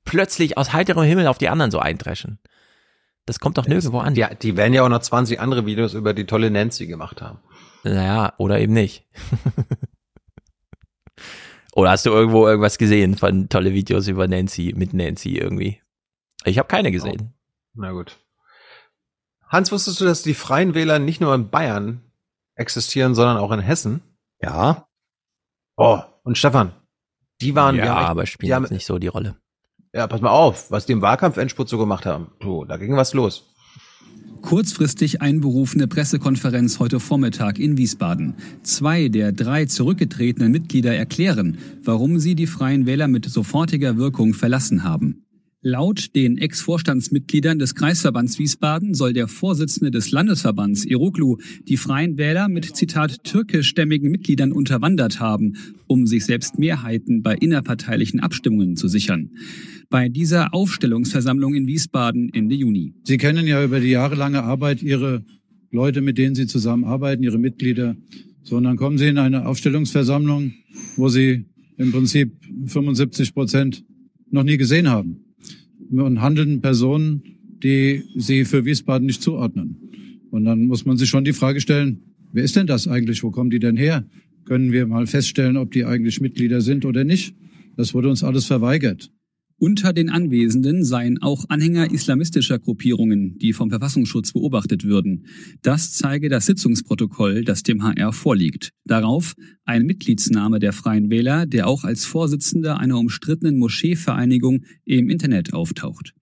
plötzlich 0.06 0.58
aus 0.58 0.72
heiterem 0.72 1.04
Himmel 1.04 1.28
auf 1.28 1.38
die 1.38 1.50
anderen 1.50 1.72
so 1.72 1.80
eindreschen. 1.80 2.40
Das 3.26 3.40
kommt 3.40 3.58
doch 3.58 3.68
nirgendwo 3.68 4.00
an. 4.00 4.16
Ja, 4.16 4.34
die 4.34 4.56
werden 4.56 4.74
ja 4.74 4.84
auch 4.84 4.90
noch 4.90 5.00
20 5.00 5.40
andere 5.40 5.66
Videos 5.66 5.94
über 5.94 6.14
die 6.14 6.26
tolle 6.26 6.52
Nancy 6.52 6.86
gemacht 6.86 7.22
haben. 7.22 7.40
Naja, 7.84 8.34
oder 8.38 8.60
eben 8.60 8.74
nicht. 8.74 9.06
oder 11.74 11.92
hast 11.92 12.06
du 12.06 12.12
irgendwo 12.12 12.48
irgendwas 12.48 12.78
gesehen 12.78 13.18
von 13.18 13.50
tolle 13.50 13.74
Videos 13.74 14.08
über 14.08 14.28
Nancy, 14.28 14.74
mit 14.76 14.94
Nancy 14.94 15.38
irgendwie? 15.38 15.82
Ich 16.46 16.60
habe 16.60 16.68
keine 16.68 16.92
gesehen. 16.92 17.22
Oh. 17.22 17.28
Na 17.74 17.92
gut. 17.92 18.18
Hans, 19.48 19.72
wusstest 19.72 20.02
du, 20.02 20.06
dass 20.06 20.22
die 20.22 20.34
Freien 20.34 20.76
Wähler 20.76 21.00
nicht 21.00 21.22
nur 21.22 21.34
in 21.34 21.50
Bayern 21.50 22.02
existieren, 22.56 23.16
sondern 23.16 23.38
auch 23.38 23.52
in 23.52 23.60
Hessen? 23.60 24.02
Ja. 24.42 24.88
Oh, 25.78 26.00
und 26.24 26.38
Stefan, 26.38 26.74
die 27.42 27.56
waren 27.56 27.76
ja, 27.76 27.96
aber 27.96 28.26
spielen 28.26 28.54
haben, 28.54 28.74
nicht 28.74 28.86
so 28.86 28.98
die 28.98 29.08
Rolle. 29.08 29.36
Ja, 29.96 30.08
pass 30.08 30.20
mal 30.20 30.30
auf, 30.30 30.72
was 30.72 30.86
die 30.86 30.92
im 30.92 31.02
Wahlkampf-Endspurt 31.02 31.70
so 31.70 31.78
gemacht 31.78 32.06
haben. 32.06 32.28
So, 32.44 32.66
da 32.66 32.76
ging 32.76 32.98
was 32.98 33.14
los. 33.14 33.46
Kurzfristig 34.42 35.22
einberufene 35.22 35.88
Pressekonferenz 35.88 36.80
heute 36.80 37.00
Vormittag 37.00 37.60
in 37.60 37.78
Wiesbaden. 37.78 38.36
Zwei 38.62 39.08
der 39.08 39.32
drei 39.32 39.66
zurückgetretenen 39.66 40.52
Mitglieder 40.52 40.94
erklären, 40.94 41.60
warum 41.82 42.20
sie 42.20 42.36
die 42.36 42.46
Freien 42.46 42.86
Wähler 42.86 43.08
mit 43.08 43.24
sofortiger 43.26 43.96
Wirkung 43.96 44.34
verlassen 44.34 44.84
haben. 44.84 45.25
Laut 45.68 46.14
den 46.14 46.38
Ex-Vorstandsmitgliedern 46.38 47.58
des 47.58 47.74
Kreisverbands 47.74 48.38
Wiesbaden 48.38 48.94
soll 48.94 49.14
der 49.14 49.28
Vorsitzende 49.28 49.90
des 49.90 50.12
Landesverbands 50.12 50.86
Eroglu 50.86 51.38
die 51.68 51.78
Freien 51.78 52.20
Wähler 52.20 52.50
mit 52.50 52.76
Zitat 52.76 53.24
türkischstämmigen 53.24 54.12
Mitgliedern 54.12 54.52
unterwandert 54.52 55.20
haben, 55.20 55.56
um 55.88 56.06
sich 56.06 56.26
selbst 56.26 56.60
Mehrheiten 56.60 57.24
bei 57.24 57.34
innerparteilichen 57.34 58.20
Abstimmungen 58.20 58.76
zu 58.76 58.88
sichern. 58.88 59.32
Bei 59.90 60.08
dieser 60.08 60.54
Aufstellungsversammlung 60.54 61.56
in 61.56 61.66
Wiesbaden 61.66 62.32
Ende 62.32 62.54
Juni. 62.54 62.94
Sie 63.04 63.18
kennen 63.18 63.48
ja 63.48 63.64
über 63.64 63.80
die 63.80 63.90
jahrelange 63.90 64.44
Arbeit 64.44 64.84
Ihre 64.84 65.26
Leute, 65.72 66.02
mit 66.02 66.20
denen 66.20 66.36
Sie 66.36 66.46
zusammenarbeiten, 66.46 67.24
Ihre 67.24 67.40
Mitglieder. 67.40 67.96
So, 68.44 68.58
und 68.58 68.66
dann 68.66 68.78
kommen 68.78 69.00
Sie 69.00 69.08
in 69.08 69.18
eine 69.18 69.48
Aufstellungsversammlung, 69.48 70.54
wo 70.96 71.10
Sie 71.10 71.46
im 71.78 71.92
Prinzip 71.92 72.34
75 72.68 73.34
Prozent 73.34 73.84
noch 74.30 74.44
nie 74.44 74.58
gesehen 74.58 74.90
haben 74.90 75.25
und 75.92 76.22
handelnden 76.22 76.62
Personen, 76.62 77.24
die 77.64 78.04
sie 78.16 78.46
für 78.46 78.66
Wiesbaden 78.66 79.06
nicht 79.06 79.22
zuordnen. 79.22 79.78
Und 80.32 80.46
dann 80.46 80.66
muss 80.66 80.86
man 80.86 80.98
sich 80.98 81.10
schon 81.10 81.24
die 81.24 81.34
Frage 81.34 81.62
stellen, 81.62 82.02
wer 82.32 82.44
ist 82.44 82.56
denn 82.56 82.68
das 82.68 82.88
eigentlich? 82.88 83.24
Wo 83.24 83.32
kommen 83.32 83.50
die 83.50 83.60
denn 83.60 83.78
her? 83.78 84.06
Können 84.46 84.72
wir 84.72 84.86
mal 84.86 85.08
feststellen, 85.08 85.58
ob 85.58 85.72
die 85.72 85.86
eigentlich 85.86 86.22
Mitglieder 86.22 86.62
sind 86.62 86.86
oder 86.86 87.04
nicht? 87.04 87.36
Das 87.78 87.94
wurde 87.94 88.10
uns 88.10 88.24
alles 88.24 88.46
verweigert. 88.46 89.12
Unter 89.58 89.94
den 89.94 90.10
Anwesenden 90.10 90.84
seien 90.84 91.22
auch 91.22 91.46
Anhänger 91.48 91.90
islamistischer 91.90 92.60
Gruppierungen, 92.60 93.38
die 93.38 93.54
vom 93.54 93.70
Verfassungsschutz 93.70 94.34
beobachtet 94.34 94.84
würden. 94.84 95.28
Das 95.62 95.94
zeige 95.94 96.28
das 96.28 96.46
Sitzungsprotokoll, 96.46 97.46
das 97.46 97.64
dem 97.64 97.82
HR 97.82 98.12
vorliegt. 98.12 98.72
Darauf 98.84 99.34
ein 99.64 99.84
Mitgliedsname 99.84 100.60
der 100.60 100.74
Freien 100.74 101.10
Wähler, 101.10 101.46
der 101.46 101.68
auch 101.68 101.86
als 101.86 102.06
Vorsitzender 102.06 102.80
einer 102.80 102.98
umstrittenen 102.98 103.58
Moscheevereinigung 103.58 104.66
im 104.84 105.10
Internet 105.10 105.54
auftaucht. 105.54 106.14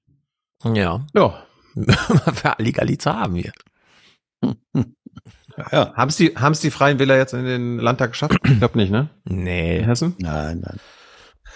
Ja. 0.64 1.08
Ja. 1.16 1.44
Legalität 2.60 3.06
haben 3.08 3.36
wir. 3.36 3.52
Ja. 5.72 5.94
Haben 5.96 6.10
es 6.10 6.18
die, 6.18 6.36
haben's 6.36 6.60
die 6.60 6.72
Freien 6.72 7.00
Wähler 7.00 7.18
jetzt 7.18 7.34
in 7.34 7.46
den 7.46 7.78
Landtag 7.78 8.12
geschafft? 8.12 8.38
Ich 8.46 8.60
glaube 8.60 8.78
nicht, 8.78 8.92
ne? 8.92 9.10
Nee. 9.26 9.80
In 9.80 9.86
Hessen? 9.86 10.16
Nein, 10.20 10.60
nein. 10.60 10.80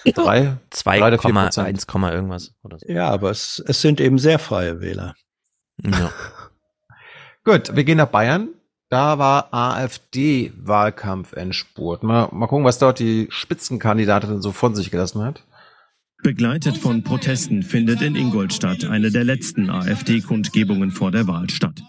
Drei, 0.06 0.58
2,1, 0.72 2.14
irgendwas. 2.14 2.53
Oder 2.64 2.80
so. 2.80 2.92
Ja, 2.92 3.09
aber 3.09 3.32
es, 3.32 3.64
es 3.66 3.82
sind 3.82 4.00
eben 4.00 4.17
sehr 4.19 4.40
freie 4.40 4.82
Wähler. 4.82 5.16
Ja. 5.84 6.11
Gut, 7.43 7.76
wir 7.76 7.84
gehen 7.84 7.98
nach 7.98 8.08
Bayern. 8.08 8.50
Da 8.90 9.19
war 9.19 9.53
AfD-Wahlkampf 9.53 11.34
Endspurt. 11.34 12.03
Mal, 12.03 12.30
mal 12.32 12.48
gucken, 12.48 12.66
was 12.66 12.80
dort 12.80 13.00
die 13.00 13.27
Spitzenkandidatin 13.30 14.42
so 14.42 14.53
von 14.53 14.76
sich 14.76 14.92
gelassen 14.92 15.24
hat. 15.24 15.43
Begleitet 16.24 16.77
von 16.77 17.03
Protesten 17.03 17.61
findet 17.61 18.01
in 18.01 18.16
Ingolstadt 18.16 18.85
eine 18.85 19.11
der 19.11 19.24
letzten 19.24 19.69
AfD-Kundgebungen 19.69 20.90
vor 20.90 21.11
der 21.11 21.27
Wahl 21.27 21.50
statt. 21.50 21.84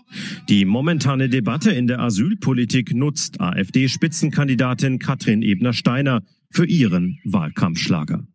Die 0.48 0.66
momentane 0.66 1.30
Debatte 1.30 1.70
in 1.70 1.86
der 1.86 2.00
Asylpolitik 2.00 2.94
nutzt 2.94 3.40
AfD-Spitzenkandidatin 3.40 4.98
Katrin 4.98 5.42
Ebner-Steiner 5.42 6.22
für 6.50 6.66
ihren 6.66 7.18
Wahlkampfschlager. 7.24 8.26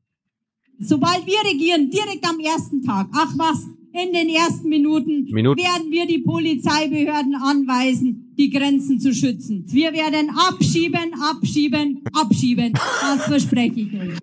Sobald 0.79 1.25
wir 1.25 1.39
regieren, 1.51 1.89
direkt 1.89 2.27
am 2.27 2.39
ersten 2.39 2.83
Tag, 2.83 3.07
ach 3.13 3.33
was, 3.37 3.65
in 3.93 4.11
den 4.11 4.27
ersten 4.29 4.69
Minuten 4.69 5.25
Minuten. 5.31 5.61
werden 5.61 5.91
wir 5.91 6.07
die 6.07 6.17
Polizeibehörden 6.19 7.35
anweisen, 7.35 8.33
die 8.37 8.49
Grenzen 8.49 8.99
zu 8.99 9.13
schützen. 9.13 9.65
Wir 9.67 9.93
werden 9.93 10.31
abschieben, 10.35 11.13
abschieben, 11.21 12.03
abschieben. 12.11 12.73
Das 12.73 13.25
verspreche 13.25 13.81
ich 13.81 13.93
euch. 13.93 14.17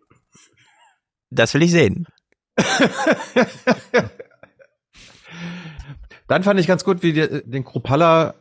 Das 1.30 1.54
will 1.54 1.62
ich 1.62 1.70
sehen. 1.70 2.04
Dann 6.26 6.42
fand 6.42 6.58
ich 6.60 6.66
ganz 6.66 6.82
gut, 6.84 7.04
wie 7.04 7.12
die, 7.12 7.42
den 7.44 7.64
Kruppalla 7.64 8.34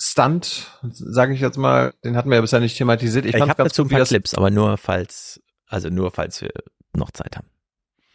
Stunt, 0.00 0.70
sage 0.92 1.34
ich 1.34 1.40
jetzt 1.40 1.58
mal, 1.58 1.92
den 2.04 2.16
hatten 2.16 2.30
wir 2.30 2.36
ja 2.36 2.40
bisher 2.40 2.60
nicht 2.60 2.76
thematisiert. 2.76 3.26
Ich, 3.26 3.34
ich 3.34 3.40
habe 3.40 3.54
dazu 3.56 3.82
ein 3.82 3.88
paar 3.88 4.04
Clips, 4.04 4.34
aber 4.34 4.50
nur 4.50 4.76
falls, 4.76 5.40
also 5.66 5.90
nur 5.90 6.12
falls 6.12 6.40
wir 6.40 6.52
noch 6.94 7.10
Zeit 7.10 7.36
haben. 7.36 7.48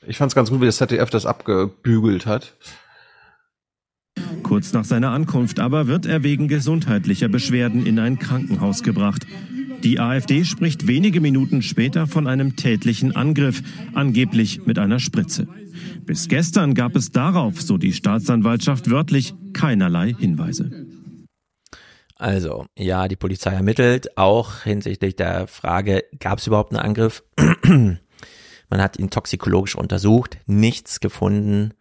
Ich 0.05 0.17
fand 0.17 0.31
es 0.31 0.35
ganz 0.35 0.49
gut, 0.49 0.61
wie 0.61 0.65
das 0.65 0.77
ZDF 0.77 1.09
das 1.09 1.25
abgebügelt 1.25 2.25
hat. 2.25 2.53
Kurz 4.43 4.73
nach 4.73 4.85
seiner 4.85 5.11
Ankunft 5.11 5.59
aber 5.59 5.87
wird 5.87 6.05
er 6.05 6.23
wegen 6.23 6.47
gesundheitlicher 6.47 7.29
Beschwerden 7.29 7.85
in 7.85 7.99
ein 7.99 8.19
Krankenhaus 8.19 8.83
gebracht. 8.83 9.25
Die 9.83 9.99
AfD 9.99 10.45
spricht 10.45 10.87
wenige 10.87 11.19
Minuten 11.19 11.61
später 11.61 12.07
von 12.07 12.27
einem 12.27 12.55
tätlichen 12.55 13.15
Angriff, 13.15 13.61
angeblich 13.93 14.65
mit 14.65 14.79
einer 14.79 14.99
Spritze. 14.99 15.47
Bis 16.05 16.29
gestern 16.29 16.73
gab 16.73 16.95
es 16.95 17.11
darauf, 17.11 17.61
so 17.61 17.77
die 17.77 17.91
Staatsanwaltschaft 17.91 18.89
wörtlich, 18.89 19.33
keinerlei 19.51 20.13
Hinweise. 20.17 20.92
Also, 22.23 22.67
ja, 22.77 23.09
die 23.09 23.17
Polizei 23.17 23.51
ermittelt, 23.51 24.17
auch 24.17 24.61
hinsichtlich 24.61 25.17
der 25.17 25.45
Frage, 25.45 26.05
gab 26.19 26.39
es 26.39 26.47
überhaupt 26.47 26.71
einen 26.71 26.79
Angriff? 26.79 27.21
Man 27.67 27.99
hat 28.81 28.97
ihn 28.97 29.09
toxikologisch 29.09 29.75
untersucht, 29.75 30.37
nichts 30.45 31.01
gefunden. 31.01 31.73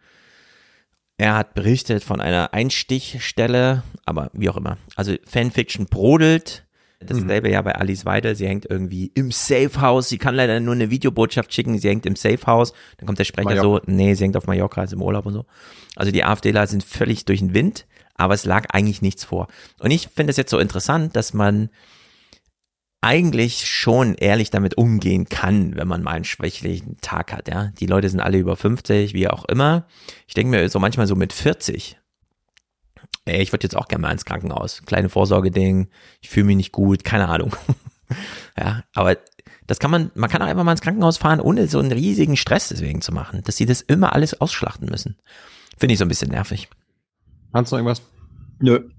Er 1.15 1.37
hat 1.37 1.53
berichtet 1.53 2.03
von 2.03 2.19
einer 2.19 2.53
Einstichstelle, 2.53 3.83
aber 4.05 4.31
wie 4.33 4.49
auch 4.49 4.57
immer. 4.57 4.77
Also 4.97 5.15
Fanfiction 5.25 5.85
brodelt. 5.85 6.65
Dasselbe 6.99 7.47
mhm. 7.47 7.53
ja 7.53 7.61
bei 7.61 7.75
Alice 7.75 8.05
Weidel. 8.05 8.35
Sie 8.35 8.45
hängt 8.45 8.65
irgendwie 8.69 9.13
im 9.15 9.31
Safe 9.31 9.79
House. 9.79 10.09
Sie 10.09 10.17
kann 10.17 10.35
leider 10.35 10.59
nur 10.59 10.75
eine 10.75 10.89
Videobotschaft 10.89 11.53
schicken. 11.53 11.79
Sie 11.79 11.87
hängt 11.87 12.05
im 12.05 12.17
Safe 12.17 12.45
House. 12.47 12.73
Dann 12.97 13.07
kommt 13.07 13.19
der 13.19 13.23
Sprecher 13.23 13.47
Mallorca. 13.47 13.85
so, 13.85 13.91
nee, 13.91 14.13
sie 14.13 14.25
hängt 14.25 14.35
auf 14.35 14.47
Mallorca, 14.47 14.83
ist 14.83 14.91
im 14.91 15.01
Urlaub 15.01 15.25
und 15.25 15.33
so. 15.33 15.45
Also 15.95 16.11
die 16.11 16.25
AfDler 16.25 16.67
sind 16.67 16.83
völlig 16.83 17.23
durch 17.23 17.39
den 17.39 17.53
Wind 17.53 17.85
aber 18.15 18.33
es 18.33 18.45
lag 18.45 18.67
eigentlich 18.71 19.01
nichts 19.01 19.23
vor. 19.23 19.47
Und 19.79 19.91
ich 19.91 20.07
finde 20.07 20.31
es 20.31 20.37
jetzt 20.37 20.51
so 20.51 20.59
interessant, 20.59 21.15
dass 21.15 21.33
man 21.33 21.69
eigentlich 23.01 23.67
schon 23.67 24.15
ehrlich 24.15 24.49
damit 24.49 24.77
umgehen 24.77 25.25
kann, 25.25 25.75
wenn 25.75 25.89
man 25.89 26.03
mal 26.03 26.11
einen 26.11 26.23
schwächlichen 26.23 26.97
Tag 27.01 27.33
hat, 27.33 27.49
ja. 27.49 27.71
Die 27.79 27.85
Leute 27.85 28.07
sind 28.07 28.21
alle 28.21 28.37
über 28.37 28.55
50, 28.55 29.13
wie 29.13 29.27
auch 29.27 29.43
immer. 29.45 29.87
Ich 30.25 30.33
denke 30.35 30.51
mir 30.51 30.69
so 30.69 30.79
manchmal 30.79 31.05
so 31.05 31.15
mit 31.15 31.33
40. 31.33 31.97
Ey, 33.25 33.41
ich 33.41 33.51
würde 33.51 33.65
jetzt 33.65 33.75
auch 33.75 33.89
gerne 33.89 34.03
mal 34.03 34.11
ins 34.11 34.23
Krankenhaus. 34.23 34.83
Kleine 34.85 35.09
Vorsorgeding, 35.09 35.89
ich 36.21 36.29
fühle 36.29 36.45
mich 36.45 36.55
nicht 36.55 36.71
gut, 36.71 37.03
keine 37.03 37.27
Ahnung. 37.27 37.53
ja, 38.57 38.83
aber 38.93 39.17
das 39.67 39.79
kann 39.79 39.91
man, 39.91 40.11
man 40.15 40.29
kann 40.29 40.41
auch 40.41 40.47
einfach 40.47 40.63
mal 40.63 40.71
ins 40.71 40.81
Krankenhaus 40.81 41.17
fahren, 41.17 41.41
ohne 41.41 41.67
so 41.67 41.79
einen 41.79 41.91
riesigen 41.91 42.37
Stress 42.37 42.69
deswegen 42.69 43.01
zu 43.01 43.11
machen, 43.11 43.41
dass 43.43 43.57
sie 43.57 43.65
das 43.65 43.81
immer 43.81 44.13
alles 44.13 44.39
ausschlachten 44.39 44.89
müssen. 44.89 45.17
Finde 45.77 45.93
ich 45.93 45.99
so 45.99 46.05
ein 46.05 46.09
bisschen 46.09 46.31
nervig. 46.31 46.69
Hans 47.53 47.71
noch 47.71 47.77
irgendwas? 47.77 48.01
Nö. 48.59 48.89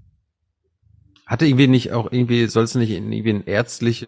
Hatte 1.25 1.45
irgendwie 1.45 1.67
nicht 1.67 1.91
auch 1.91 2.11
irgendwie, 2.11 2.45
soll 2.47 2.63
es 2.63 2.75
nicht 2.75 2.91
irgendwie 2.91 3.29
eine 3.29 3.47
ärztliche 3.47 4.07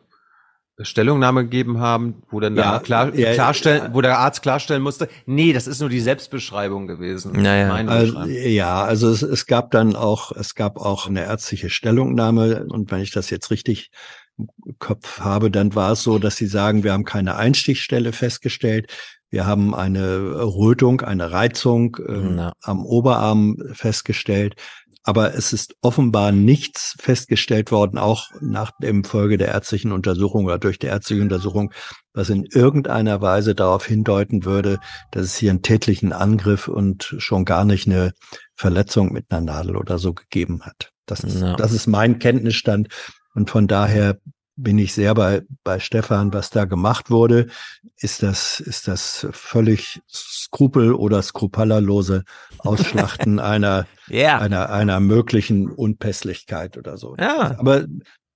Stellungnahme 0.80 1.44
gegeben 1.44 1.80
haben, 1.80 2.22
wo 2.30 2.40
dann 2.40 2.56
ja, 2.56 2.78
klar, 2.80 3.14
ja, 3.16 3.34
klarstellen, 3.34 3.84
ja. 3.86 3.94
wo 3.96 4.02
der 4.02 4.20
Arzt 4.20 4.44
klarstellen 4.44 4.84
musste, 4.84 5.10
nee, 5.26 5.52
das 5.52 5.66
ist 5.66 5.80
nur 5.80 5.90
die 5.90 6.00
Selbstbeschreibung 6.00 6.86
gewesen. 6.86 7.32
Naja. 7.32 7.74
Also, 7.74 8.26
ja, 8.26 8.84
also 8.84 9.10
es, 9.10 9.24
es 9.24 9.48
gab 9.48 9.72
dann 9.72 9.96
auch, 9.96 10.32
es 10.32 10.54
gab 10.54 10.78
auch 10.78 11.08
eine 11.08 11.24
ärztliche 11.24 11.72
Stellungnahme 11.72 12.68
und 12.70 12.92
wenn 12.92 13.02
ich 13.02 13.10
das 13.10 13.32
jetzt 13.32 13.50
richtig 13.50 13.90
im 14.38 14.78
Kopf 14.78 15.20
habe, 15.22 15.50
dann 15.50 15.74
war 15.74 15.94
es 15.94 16.04
so, 16.04 16.20
dass 16.20 16.36
sie 16.36 16.46
sagen, 16.46 16.84
wir 16.84 16.94
haben 16.94 17.06
keine 17.06 17.38
Einstichstelle 17.38 18.14
festgestellt. 18.14 18.94
Wir 19.30 19.46
haben 19.46 19.76
eine 19.76 20.42
Rötung, 20.42 21.02
eine 21.02 21.32
Reizung 21.32 21.98
äh, 21.98 22.52
am 22.62 22.86
Oberarm 22.86 23.58
festgestellt. 23.74 24.56
Aber 25.04 25.36
es 25.36 25.54
ist 25.54 25.74
offenbar 25.82 26.34
nichts 26.34 26.98
festgestellt 27.00 27.72
worden, 27.72 27.98
auch 27.98 28.28
nach 28.42 28.72
dem 28.82 29.06
Folge 29.06 29.38
der 29.38 29.48
ärztlichen 29.48 29.94
Untersuchung 29.94 30.44
oder 30.44 30.60
durch 30.60 30.80
die 30.80 30.88
ärztliche 30.88 31.22
Untersuchung, 31.22 31.72
was 32.14 32.30
in 32.30 32.44
irgendeiner 32.44 33.22
Weise 33.22 33.56
darauf 33.56 33.86
hindeuten 33.86 34.44
würde, 34.44 34.80
dass 35.12 35.24
es 35.24 35.38
hier 35.38 35.52
einen 35.52 35.62
tätlichen 35.62 36.12
Angriff 36.12 36.68
und 36.68 37.16
schon 37.20 37.46
gar 37.46 37.64
nicht 37.64 37.88
eine 37.88 38.12
Verletzung 38.54 39.14
mit 39.14 39.28
einer 39.30 39.40
Nadel 39.40 39.78
oder 39.78 39.98
so 39.98 40.14
gegeben 40.14 40.64
hat. 40.64 40.92
Das 41.06 41.22
ist, 41.22 41.40
ja. 41.40 41.56
das 41.56 41.72
ist 41.72 41.88
mein 41.88 42.20
Kenntnisstand. 42.20 42.90
Und 43.34 43.50
von 43.50 43.68
daher 43.68 44.20
bin 44.58 44.80
ich 44.80 44.94
sehr 44.94 45.14
bei, 45.14 45.44
bei 45.64 45.80
Stefan, 45.80 46.34
was 46.34 46.50
da 46.50 46.66
gemacht 46.66 47.10
wurde. 47.10 47.48
Ist 47.96 48.24
das, 48.24 48.60
ist 48.60 48.88
das 48.88 49.28
völlig 49.32 50.02
skrupel- 50.12 50.94
oder 50.94 51.22
skrupellerlose 51.22 52.24
Ausschlachten 52.58 53.40
einer, 53.40 53.86
yeah. 54.10 54.40
einer, 54.40 54.70
einer 54.72 55.00
möglichen 55.00 55.70
Unpässlichkeit 55.70 56.78
oder 56.78 56.98
so. 56.98 57.16
Ja. 57.18 57.56
Aber 57.60 57.86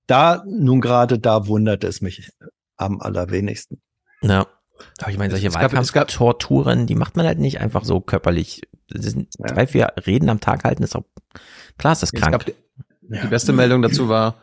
da, 0.06 0.44
nun 0.48 0.80
gerade 0.80 1.20
da 1.20 1.48
wundert 1.48 1.84
es 1.84 2.02
mich 2.02 2.32
am 2.78 3.02
allerwenigsten. 3.02 3.82
Ja. 4.22 4.46
Aber 5.00 5.12
ich 5.12 5.18
meine, 5.18 5.32
solche 5.32 5.54
Wahlkampftorturen, 5.54 6.86
die 6.88 6.96
macht 6.96 7.18
man 7.18 7.26
halt 7.26 7.40
nicht 7.40 7.60
einfach 7.60 7.84
so 7.84 8.00
körperlich. 8.00 8.62
Das 8.90 9.06
sind 9.06 9.34
ja. 9.40 9.48
drei, 9.48 9.68
vier 9.68 9.94
Reden 10.06 10.30
am 10.30 10.40
Tag 10.40 10.64
halten, 10.64 10.84
ist 10.84 10.96
auch, 10.96 11.06
klar 11.78 11.94
ist 11.94 12.04
das 12.04 12.12
krank. 12.12 12.46
Die, 12.46 13.20
die 13.22 13.28
beste 13.28 13.54
Meldung 13.54 13.82
dazu 13.82 14.10
war, 14.10 14.36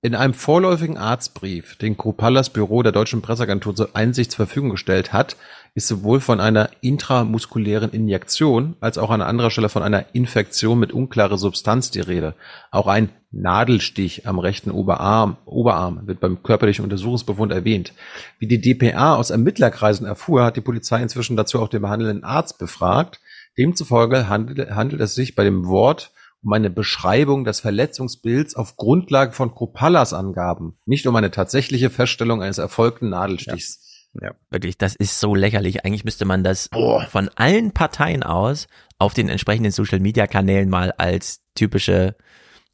in 0.00 0.14
einem 0.14 0.34
vorläufigen 0.34 0.96
Arztbrief, 0.96 1.76
den 1.76 1.96
Kropallas 1.96 2.50
Büro 2.50 2.82
der 2.84 2.92
Deutschen 2.92 3.20
Presseagentur 3.20 3.74
zur 3.74 3.96
Einsicht 3.96 4.30
zur 4.30 4.46
Verfügung 4.46 4.70
gestellt 4.70 5.12
hat, 5.12 5.36
ist 5.74 5.88
sowohl 5.88 6.20
von 6.20 6.40
einer 6.40 6.70
intramuskulären 6.82 7.90
Injektion 7.90 8.76
als 8.80 8.96
auch 8.96 9.10
an 9.10 9.22
anderer 9.22 9.50
Stelle 9.50 9.68
von 9.68 9.82
einer 9.82 10.06
Infektion 10.12 10.78
mit 10.78 10.92
unklarer 10.92 11.36
Substanz 11.36 11.90
die 11.90 12.00
Rede. 12.00 12.34
Auch 12.70 12.86
ein 12.86 13.08
Nadelstich 13.32 14.26
am 14.26 14.38
rechten 14.38 14.70
Oberarm, 14.70 15.36
Oberarm 15.44 16.06
wird 16.06 16.20
beim 16.20 16.44
körperlichen 16.44 16.84
Untersuchungsbefund 16.84 17.52
erwähnt. 17.52 17.92
Wie 18.38 18.46
die 18.46 18.60
DPA 18.60 19.16
aus 19.16 19.30
Ermittlerkreisen 19.30 20.06
erfuhr, 20.06 20.44
hat 20.44 20.56
die 20.56 20.62
Polizei 20.62 21.02
inzwischen 21.02 21.36
dazu 21.36 21.60
auch 21.60 21.68
den 21.68 21.82
behandelnden 21.82 22.24
Arzt 22.24 22.58
befragt. 22.58 23.20
Demzufolge 23.58 24.28
handelt, 24.28 24.70
handelt 24.70 25.02
es 25.02 25.16
sich 25.16 25.34
bei 25.34 25.42
dem 25.42 25.66
Wort 25.66 26.12
um 26.42 26.52
eine 26.52 26.70
Beschreibung 26.70 27.44
des 27.44 27.60
Verletzungsbilds 27.60 28.54
auf 28.54 28.76
Grundlage 28.76 29.32
von 29.32 29.54
Kropallas 29.54 30.12
Angaben, 30.12 30.78
nicht 30.86 31.06
um 31.06 31.16
eine 31.16 31.30
tatsächliche 31.30 31.90
Feststellung 31.90 32.42
eines 32.42 32.58
erfolgten 32.58 33.10
Nadelstichs. 33.10 34.08
Ja. 34.14 34.28
ja. 34.28 34.34
Wirklich, 34.50 34.78
das 34.78 34.94
ist 34.94 35.20
so 35.20 35.34
lächerlich. 35.34 35.84
Eigentlich 35.84 36.04
müsste 36.04 36.24
man 36.24 36.44
das 36.44 36.68
Boah. 36.68 37.06
von 37.06 37.28
allen 37.36 37.72
Parteien 37.72 38.22
aus 38.22 38.68
auf 38.98 39.14
den 39.14 39.28
entsprechenden 39.28 39.72
Social 39.72 40.00
Media 40.00 40.26
Kanälen 40.26 40.70
mal 40.70 40.92
als 40.92 41.42
typische 41.54 42.16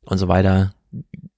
und 0.05 0.18
so 0.18 0.28
weiter 0.28 0.75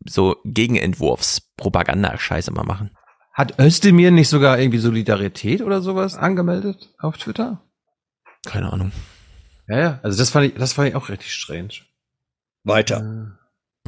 so 0.09 0.37
Gegenentwurfs-Propaganda-Scheiße 0.45 2.53
mal 2.53 2.65
machen. 2.65 2.91
Hat 3.33 3.59
Özdemir 3.59 4.11
nicht 4.11 4.29
sogar 4.29 4.59
irgendwie 4.59 4.79
Solidarität 4.79 5.63
oder 5.63 5.81
sowas 5.83 6.17
angemeldet 6.17 6.95
auf 6.99 7.19
Twitter? 7.19 7.63
Keine 8.47 8.73
Ahnung. 8.73 8.93
Ja, 9.69 9.79
ja, 9.79 10.01
also 10.03 10.17
das 10.17 10.31
fand 10.31 10.47
ich, 10.47 10.55
das 10.55 10.73
fand 10.73 10.89
ich 10.89 10.95
auch 10.95 11.11
richtig 11.11 11.35
strange. 11.35 11.83
Weiter. 12.67 13.36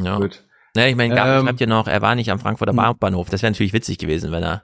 Ja. 0.01 0.19
Gut. 0.19 0.45
Ja, 0.77 0.87
ich 0.87 0.97
meine, 0.97 1.15
Gabi 1.15 1.31
ähm, 1.31 1.45
schreibt 1.45 1.61
ja 1.61 1.67
noch, 1.67 1.89
er 1.89 2.03
war 2.03 2.15
nicht 2.15 2.31
am 2.31 2.39
Frankfurter 2.39 2.73
hm. 2.73 2.85
Hauptbahnhof. 2.85 3.29
Das 3.31 3.43
wäre 3.43 3.53
natürlich 3.53 3.73
witzig 3.73 3.99
gewesen, 3.99 4.31
wenn 4.31 4.43
er, 4.43 4.63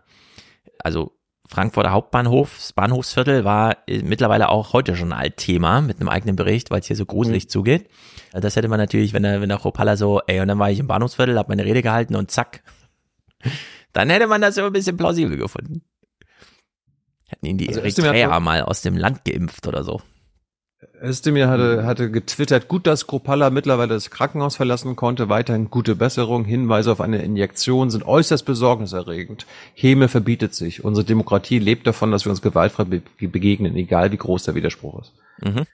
also 0.79 1.17
Frankfurter 1.47 1.91
Hauptbahnhof, 1.91 2.55
das 2.57 2.73
Bahnhofsviertel 2.73 3.45
war 3.45 3.77
äh, 3.87 4.03
mittlerweile 4.03 4.49
auch 4.49 4.73
heute 4.73 4.97
schon 4.97 5.13
ein 5.13 5.19
Altthema 5.19 5.81
mit 5.81 6.01
einem 6.01 6.09
eigenen 6.09 6.37
Bericht, 6.37 6.71
weil 6.71 6.81
es 6.81 6.87
hier 6.87 6.97
so 6.97 7.05
gruselig 7.05 7.45
mhm. 7.45 7.49
zugeht. 7.49 7.91
Das 8.33 8.57
hätte 8.57 8.69
man 8.69 8.79
natürlich, 8.79 9.13
wenn 9.13 9.25
er, 9.25 9.41
wenn 9.41 9.51
der 9.51 9.59
Chopalla 9.59 9.97
so, 9.97 10.21
ey, 10.27 10.41
und 10.41 10.49
dann 10.49 10.59
war 10.59 10.71
ich 10.71 10.79
im 10.79 10.87
Bahnhofsviertel, 10.87 11.39
hab 11.39 11.49
meine 11.49 11.65
Rede 11.65 11.83
gehalten 11.83 12.17
und 12.17 12.31
zack. 12.31 12.63
Dann 13.93 14.11
hätte 14.11 14.27
man 14.27 14.41
das 14.41 14.57
so 14.57 14.65
ein 14.65 14.73
bisschen 14.73 14.97
plausibel 14.97 15.37
gefunden. 15.37 15.83
Hätten 17.29 17.47
ihn 17.47 17.59
die 17.59 17.69
also 17.69 17.81
Eritreer 17.81 18.41
mal 18.41 18.63
aus 18.63 18.83
dem 18.83 18.97
Land 18.97 19.25
geimpft 19.25 19.69
oder 19.69 19.85
so. 19.85 20.01
Özdemir 21.03 21.49
hatte, 21.49 21.85
hatte 21.85 22.11
getwittert, 22.11 22.69
gut, 22.69 22.87
dass 22.87 23.07
Kropalla 23.07 23.51
mittlerweile 23.51 23.95
das 23.95 24.11
Krankenhaus 24.11 24.57
verlassen 24.57 24.97
konnte, 24.97 25.29
weiterhin 25.29 25.71
gute 25.71 25.97
Besserung, 25.97 26.45
Hinweise 26.45 26.93
auf 26.93 27.01
eine 27.01 27.23
Injektion 27.23 27.91
sind 27.91 28.07
äußerst 28.07 28.45
besorgniserregend. 28.45 29.47
Heme 29.75 30.09
verbietet 30.09 30.55
sich. 30.55 30.85
Unsere 30.85 31.05
Demokratie 31.05 31.59
lebt 31.59 31.87
davon, 31.87 32.11
dass 32.11 32.25
wir 32.25 32.31
uns 32.31 32.43
gewaltfrei 32.43 32.85
be 32.85 33.03
begegnen, 33.19 33.77
egal 33.77 34.13
wie 34.13 34.17
groß 34.17 34.45
der 34.45 34.55
Widerspruch 34.55 35.03
ist. 35.03 35.13
Mhm. 35.43 35.65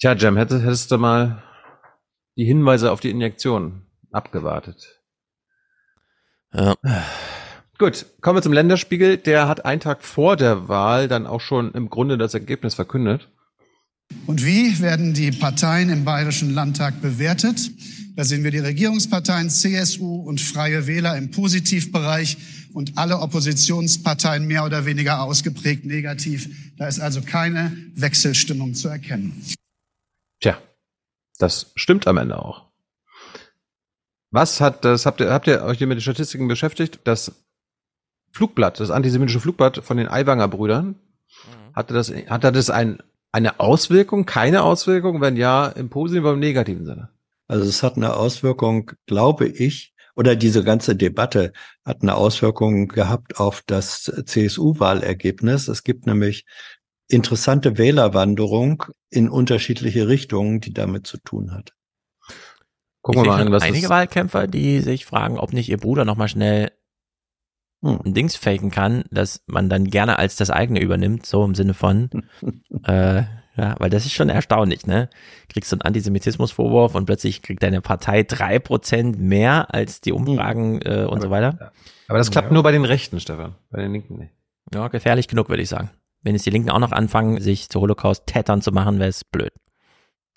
Tja, 0.00 0.14
Jam, 0.14 0.36
hättest, 0.36 0.64
hättest 0.64 0.90
du 0.90 0.98
mal 0.98 1.42
die 2.36 2.44
Hinweise 2.44 2.92
auf 2.92 3.00
die 3.00 3.10
Injektion 3.10 3.86
abgewartet. 4.10 5.00
Ja. 6.52 6.74
Gut, 7.78 8.06
kommen 8.20 8.38
wir 8.38 8.42
zum 8.42 8.52
Länderspiegel. 8.52 9.16
Der 9.16 9.48
hat 9.48 9.64
einen 9.64 9.80
Tag 9.80 10.04
vor 10.04 10.36
der 10.36 10.68
Wahl 10.68 11.08
dann 11.08 11.26
auch 11.26 11.40
schon 11.40 11.72
im 11.72 11.90
Grunde 11.90 12.16
das 12.16 12.34
Ergebnis 12.34 12.74
verkündet. 12.74 13.28
Und 14.26 14.44
wie 14.44 14.80
werden 14.80 15.14
die 15.14 15.30
Parteien 15.32 15.90
im 15.90 16.04
Bayerischen 16.04 16.54
Landtag 16.54 17.00
bewertet? 17.02 17.70
Da 18.16 18.24
sehen 18.24 18.44
wir 18.44 18.50
die 18.50 18.58
Regierungsparteien 18.58 19.50
CSU 19.50 20.22
und 20.22 20.40
Freie 20.40 20.86
Wähler 20.86 21.16
im 21.16 21.30
Positivbereich 21.30 22.36
und 22.72 22.96
alle 22.96 23.18
Oppositionsparteien 23.18 24.46
mehr 24.46 24.64
oder 24.64 24.86
weniger 24.86 25.22
ausgeprägt 25.22 25.84
negativ. 25.84 26.48
Da 26.76 26.86
ist 26.86 27.00
also 27.00 27.22
keine 27.22 27.76
Wechselstimmung 27.94 28.74
zu 28.74 28.88
erkennen. 28.88 29.44
Tja, 30.40 30.58
das 31.38 31.72
stimmt 31.76 32.06
am 32.06 32.16
Ende 32.16 32.40
auch. 32.40 32.70
Was 34.30 34.60
hat 34.60 34.84
das, 34.84 35.06
habt 35.06 35.20
ihr, 35.20 35.30
habt 35.30 35.46
ihr 35.46 35.62
euch 35.62 35.80
mit 35.80 35.92
den 35.92 36.00
Statistiken 36.00 36.48
beschäftigt? 36.48 37.00
Das 37.04 37.32
Flugblatt, 38.32 38.80
das 38.80 38.90
antisemitische 38.90 39.38
Flugblatt 39.38 39.84
von 39.84 39.96
den 39.96 40.08
Aiwanger 40.08 40.48
Brüdern, 40.48 40.86
mhm. 40.86 41.74
hatte 41.74 41.94
das, 41.94 42.10
hatte 42.10 42.50
das 42.50 42.70
ein 42.70 42.98
eine 43.34 43.58
Auswirkung, 43.58 44.26
keine 44.26 44.62
Auswirkung? 44.62 45.20
Wenn 45.20 45.36
ja, 45.36 45.66
im 45.66 45.90
positiven 45.90 46.24
oder 46.24 46.34
im 46.34 46.40
negativen 46.40 46.86
Sinne? 46.86 47.08
Also 47.48 47.68
es 47.68 47.82
hat 47.82 47.96
eine 47.96 48.14
Auswirkung, 48.14 48.92
glaube 49.06 49.48
ich, 49.48 49.92
oder 50.14 50.36
diese 50.36 50.62
ganze 50.62 50.94
Debatte 50.94 51.52
hat 51.84 52.02
eine 52.02 52.14
Auswirkung 52.14 52.86
gehabt 52.86 53.40
auf 53.40 53.62
das 53.66 54.04
CSU-Wahlergebnis. 54.24 55.66
Es 55.66 55.82
gibt 55.82 56.06
nämlich 56.06 56.46
interessante 57.08 57.76
Wählerwanderung 57.76 58.84
in 59.10 59.28
unterschiedliche 59.28 60.06
Richtungen, 60.06 60.60
die 60.60 60.72
damit 60.72 61.08
zu 61.08 61.18
tun 61.18 61.52
hat. 61.52 61.72
Gucken 63.02 63.24
wir 63.24 63.32
mal 63.32 63.42
an, 63.42 63.52
was 63.52 63.64
einige 63.64 63.88
Wahlkämpfer, 63.88 64.46
die 64.46 64.80
sich 64.80 65.04
fragen, 65.04 65.38
ob 65.38 65.52
nicht 65.52 65.68
ihr 65.68 65.78
Bruder 65.78 66.04
noch 66.04 66.16
mal 66.16 66.28
schnell. 66.28 66.70
Ein 67.84 68.14
Dings 68.14 68.36
faken 68.36 68.70
kann, 68.70 69.04
dass 69.10 69.42
man 69.46 69.68
dann 69.68 69.84
gerne 69.84 70.18
als 70.18 70.36
das 70.36 70.50
eigene 70.50 70.80
übernimmt, 70.80 71.26
so 71.26 71.44
im 71.44 71.54
Sinne 71.54 71.74
von, 71.74 72.10
äh, 72.86 73.22
ja, 73.56 73.76
weil 73.78 73.90
das 73.90 74.04
ist 74.04 74.12
schon 74.12 74.28
erstaunlich, 74.28 74.86
ne? 74.86 75.08
Kriegst 75.48 75.70
du 75.70 75.76
einen 75.76 75.82
Antisemitismusvorwurf 75.82 76.94
und 76.94 77.06
plötzlich 77.06 77.40
kriegt 77.40 77.62
deine 77.62 77.80
Partei 77.80 78.24
drei 78.24 78.58
Prozent 78.58 79.20
mehr 79.20 79.72
als 79.72 80.00
die 80.00 80.12
Umfragen 80.12 80.82
äh, 80.82 81.04
und 81.04 81.18
aber, 81.18 81.20
so 81.20 81.30
weiter. 81.30 81.56
Ja. 81.60 81.72
Aber 82.08 82.18
das 82.18 82.30
klappt 82.30 82.48
ja. 82.48 82.54
nur 82.54 82.62
bei 82.62 82.72
den 82.72 82.84
Rechten, 82.84 83.20
Stefan, 83.20 83.54
bei 83.70 83.80
den 83.80 83.92
Linken 83.92 84.18
nicht. 84.18 84.32
Ja, 84.74 84.88
gefährlich 84.88 85.28
genug, 85.28 85.48
würde 85.48 85.62
ich 85.62 85.68
sagen. 85.68 85.90
Wenn 86.22 86.34
jetzt 86.34 86.46
die 86.46 86.50
Linken 86.50 86.70
auch 86.70 86.78
noch 86.78 86.92
anfangen, 86.92 87.40
sich 87.40 87.68
zu 87.68 87.80
Holocaust-Tätern 87.80 88.62
zu 88.62 88.72
machen, 88.72 88.98
wäre 88.98 89.10
es 89.10 89.24
blöd. 89.24 89.52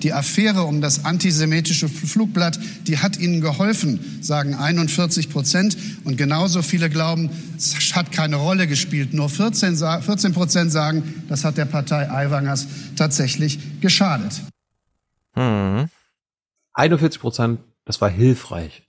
Die 0.03 0.13
Affäre 0.13 0.63
um 0.63 0.79
das 0.79 1.05
antisemitische 1.05 1.89
Flugblatt, 1.89 2.59
die 2.83 2.99
hat 2.99 3.17
ihnen 3.17 3.41
geholfen, 3.41 4.19
sagen 4.21 4.53
41 4.53 5.31
Prozent. 5.31 5.75
Und 6.03 6.17
genauso 6.17 6.61
viele 6.61 6.91
glauben, 6.91 7.31
es 7.57 7.95
hat 7.95 8.11
keine 8.11 8.35
Rolle 8.35 8.67
gespielt. 8.67 9.15
Nur 9.15 9.27
14, 9.27 9.75
14 9.75 10.33
Prozent 10.33 10.71
sagen, 10.71 11.25
das 11.29 11.43
hat 11.43 11.57
der 11.57 11.65
Partei 11.65 12.11
Aiwangers 12.11 12.67
tatsächlich 12.95 13.81
geschadet. 13.81 14.43
Hm. 15.33 15.89
41 16.73 17.19
Prozent, 17.19 17.59
das 17.85 17.99
war 17.99 18.09
hilfreich. 18.09 18.83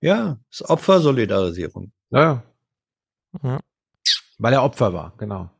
Ja, 0.00 0.38
das 0.50 0.60
ist 0.60 0.68
Opfersolidarisierung. 0.68 1.92
Ja. 2.10 2.42
ja. 3.42 3.60
Weil 4.38 4.52
er 4.52 4.64
Opfer 4.64 4.92
war, 4.92 5.12
genau. 5.18 5.50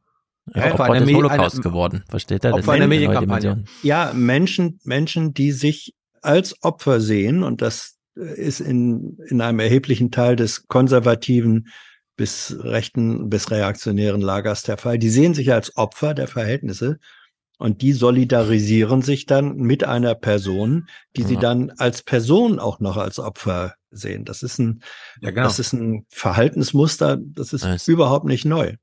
Ja, 0.55 0.73
Opfer 0.73 0.99
des 0.99 1.13
Holocaust 1.13 1.57
eine, 1.57 1.63
geworden, 1.63 2.05
versteht 2.09 2.45
er? 2.45 2.55
Opfer 2.55 2.73
einer 2.73 2.87
Medienkampagne. 2.87 3.65
Ja, 3.83 4.13
Menschen, 4.15 4.81
Menschen, 4.85 5.35
die 5.35 5.53
sich 5.53 5.95
als 6.23 6.63
Opfer 6.63 7.01
sehen, 7.01 7.43
und 7.43 7.63
das 7.63 7.97
ist 8.15 8.61
in, 8.61 9.19
in 9.29 9.41
einem 9.41 9.61
erheblichen 9.61 10.11
Teil 10.11 10.37
des 10.37 10.67
konservativen 10.67 11.69
bis 12.17 12.57
rechten, 12.61 13.31
bis 13.31 13.51
reaktionären 13.51 14.21
Lagers 14.21 14.63
der 14.63 14.77
Fall, 14.77 14.99
die 14.99 15.09
sehen 15.09 15.35
sich 15.35 15.53
als 15.53 15.77
Opfer 15.77 16.15
der 16.15 16.27
Verhältnisse 16.27 16.99
und 17.59 17.81
die 17.81 17.93
solidarisieren 17.93 19.03
sich 19.03 19.27
dann 19.27 19.57
mit 19.57 19.85
einer 19.85 20.15
Person, 20.15 20.89
die 21.17 21.23
ja. 21.23 21.29
sie 21.29 21.37
dann 21.37 21.71
als 21.79 22.03
Person 22.03 22.59
auch 22.59 22.81
noch 22.81 22.97
als 22.97 23.19
Opfer 23.19 23.75
sehen. 23.91 24.25
Das 24.25 24.43
ist 24.43 24.59
ein, 24.59 24.83
ja, 25.21 25.31
genau. 25.31 25.45
das 25.45 25.59
ist 25.59 25.73
ein 25.73 26.07
Verhaltensmuster, 26.09 27.19
das 27.21 27.53
ist 27.53 27.65
das 27.65 27.89
überhaupt 27.89 28.27
nicht 28.27 28.45
neu. 28.45 28.75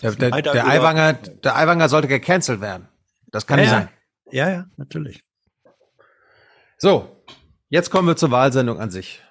Ja, 0.00 0.10
der, 0.10 0.30
der, 0.42 0.66
Aiwanger, 0.66 1.12
der 1.12 1.56
Aiwanger 1.56 1.88
sollte 1.88 2.08
gecancelt 2.08 2.60
werden. 2.60 2.88
Das 3.26 3.46
kann 3.46 3.58
ja, 3.58 3.64
nicht 3.64 3.70
sein. 3.72 3.88
Ja, 4.30 4.50
ja, 4.50 4.66
natürlich. 4.76 5.22
So. 6.78 7.12
Jetzt 7.68 7.90
kommen 7.90 8.06
wir 8.06 8.16
zur 8.16 8.30
Wahlsendung 8.30 8.80
an 8.80 8.90
sich. 8.90 9.22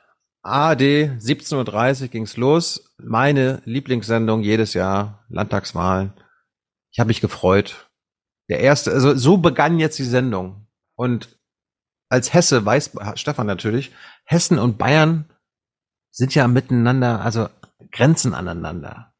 ARD, 0.42 0.82
17.30 0.82 2.02
Uhr 2.02 2.08
ging's 2.10 2.38
los. 2.38 2.94
Meine 2.98 3.62
Lieblingssendung 3.66 4.42
jedes 4.44 4.74
Jahr, 4.74 5.26
Landtagswahlen. 5.30 6.14
Ich 6.92 7.00
habe 7.00 7.08
mich 7.08 7.22
gefreut. 7.22 7.90
Der 8.50 8.60
erste, 8.60 8.92
also 8.92 9.16
so 9.16 9.38
begann 9.38 9.80
jetzt 9.80 9.98
die 9.98 10.04
Sendung. 10.04 10.68
Und 10.96 11.40
als 12.10 12.34
Hesse 12.34 12.64
weiß 12.66 12.92
Stefan 13.16 13.48
natürlich, 13.48 13.92
Hessen 14.26 14.60
und 14.60 14.78
Bayern 14.78 15.26
sind 16.12 16.36
ja 16.36 16.48
miteinander, 16.48 17.22
also 17.22 17.50
Grenzen 17.92 18.34
aneinander. 18.34 19.15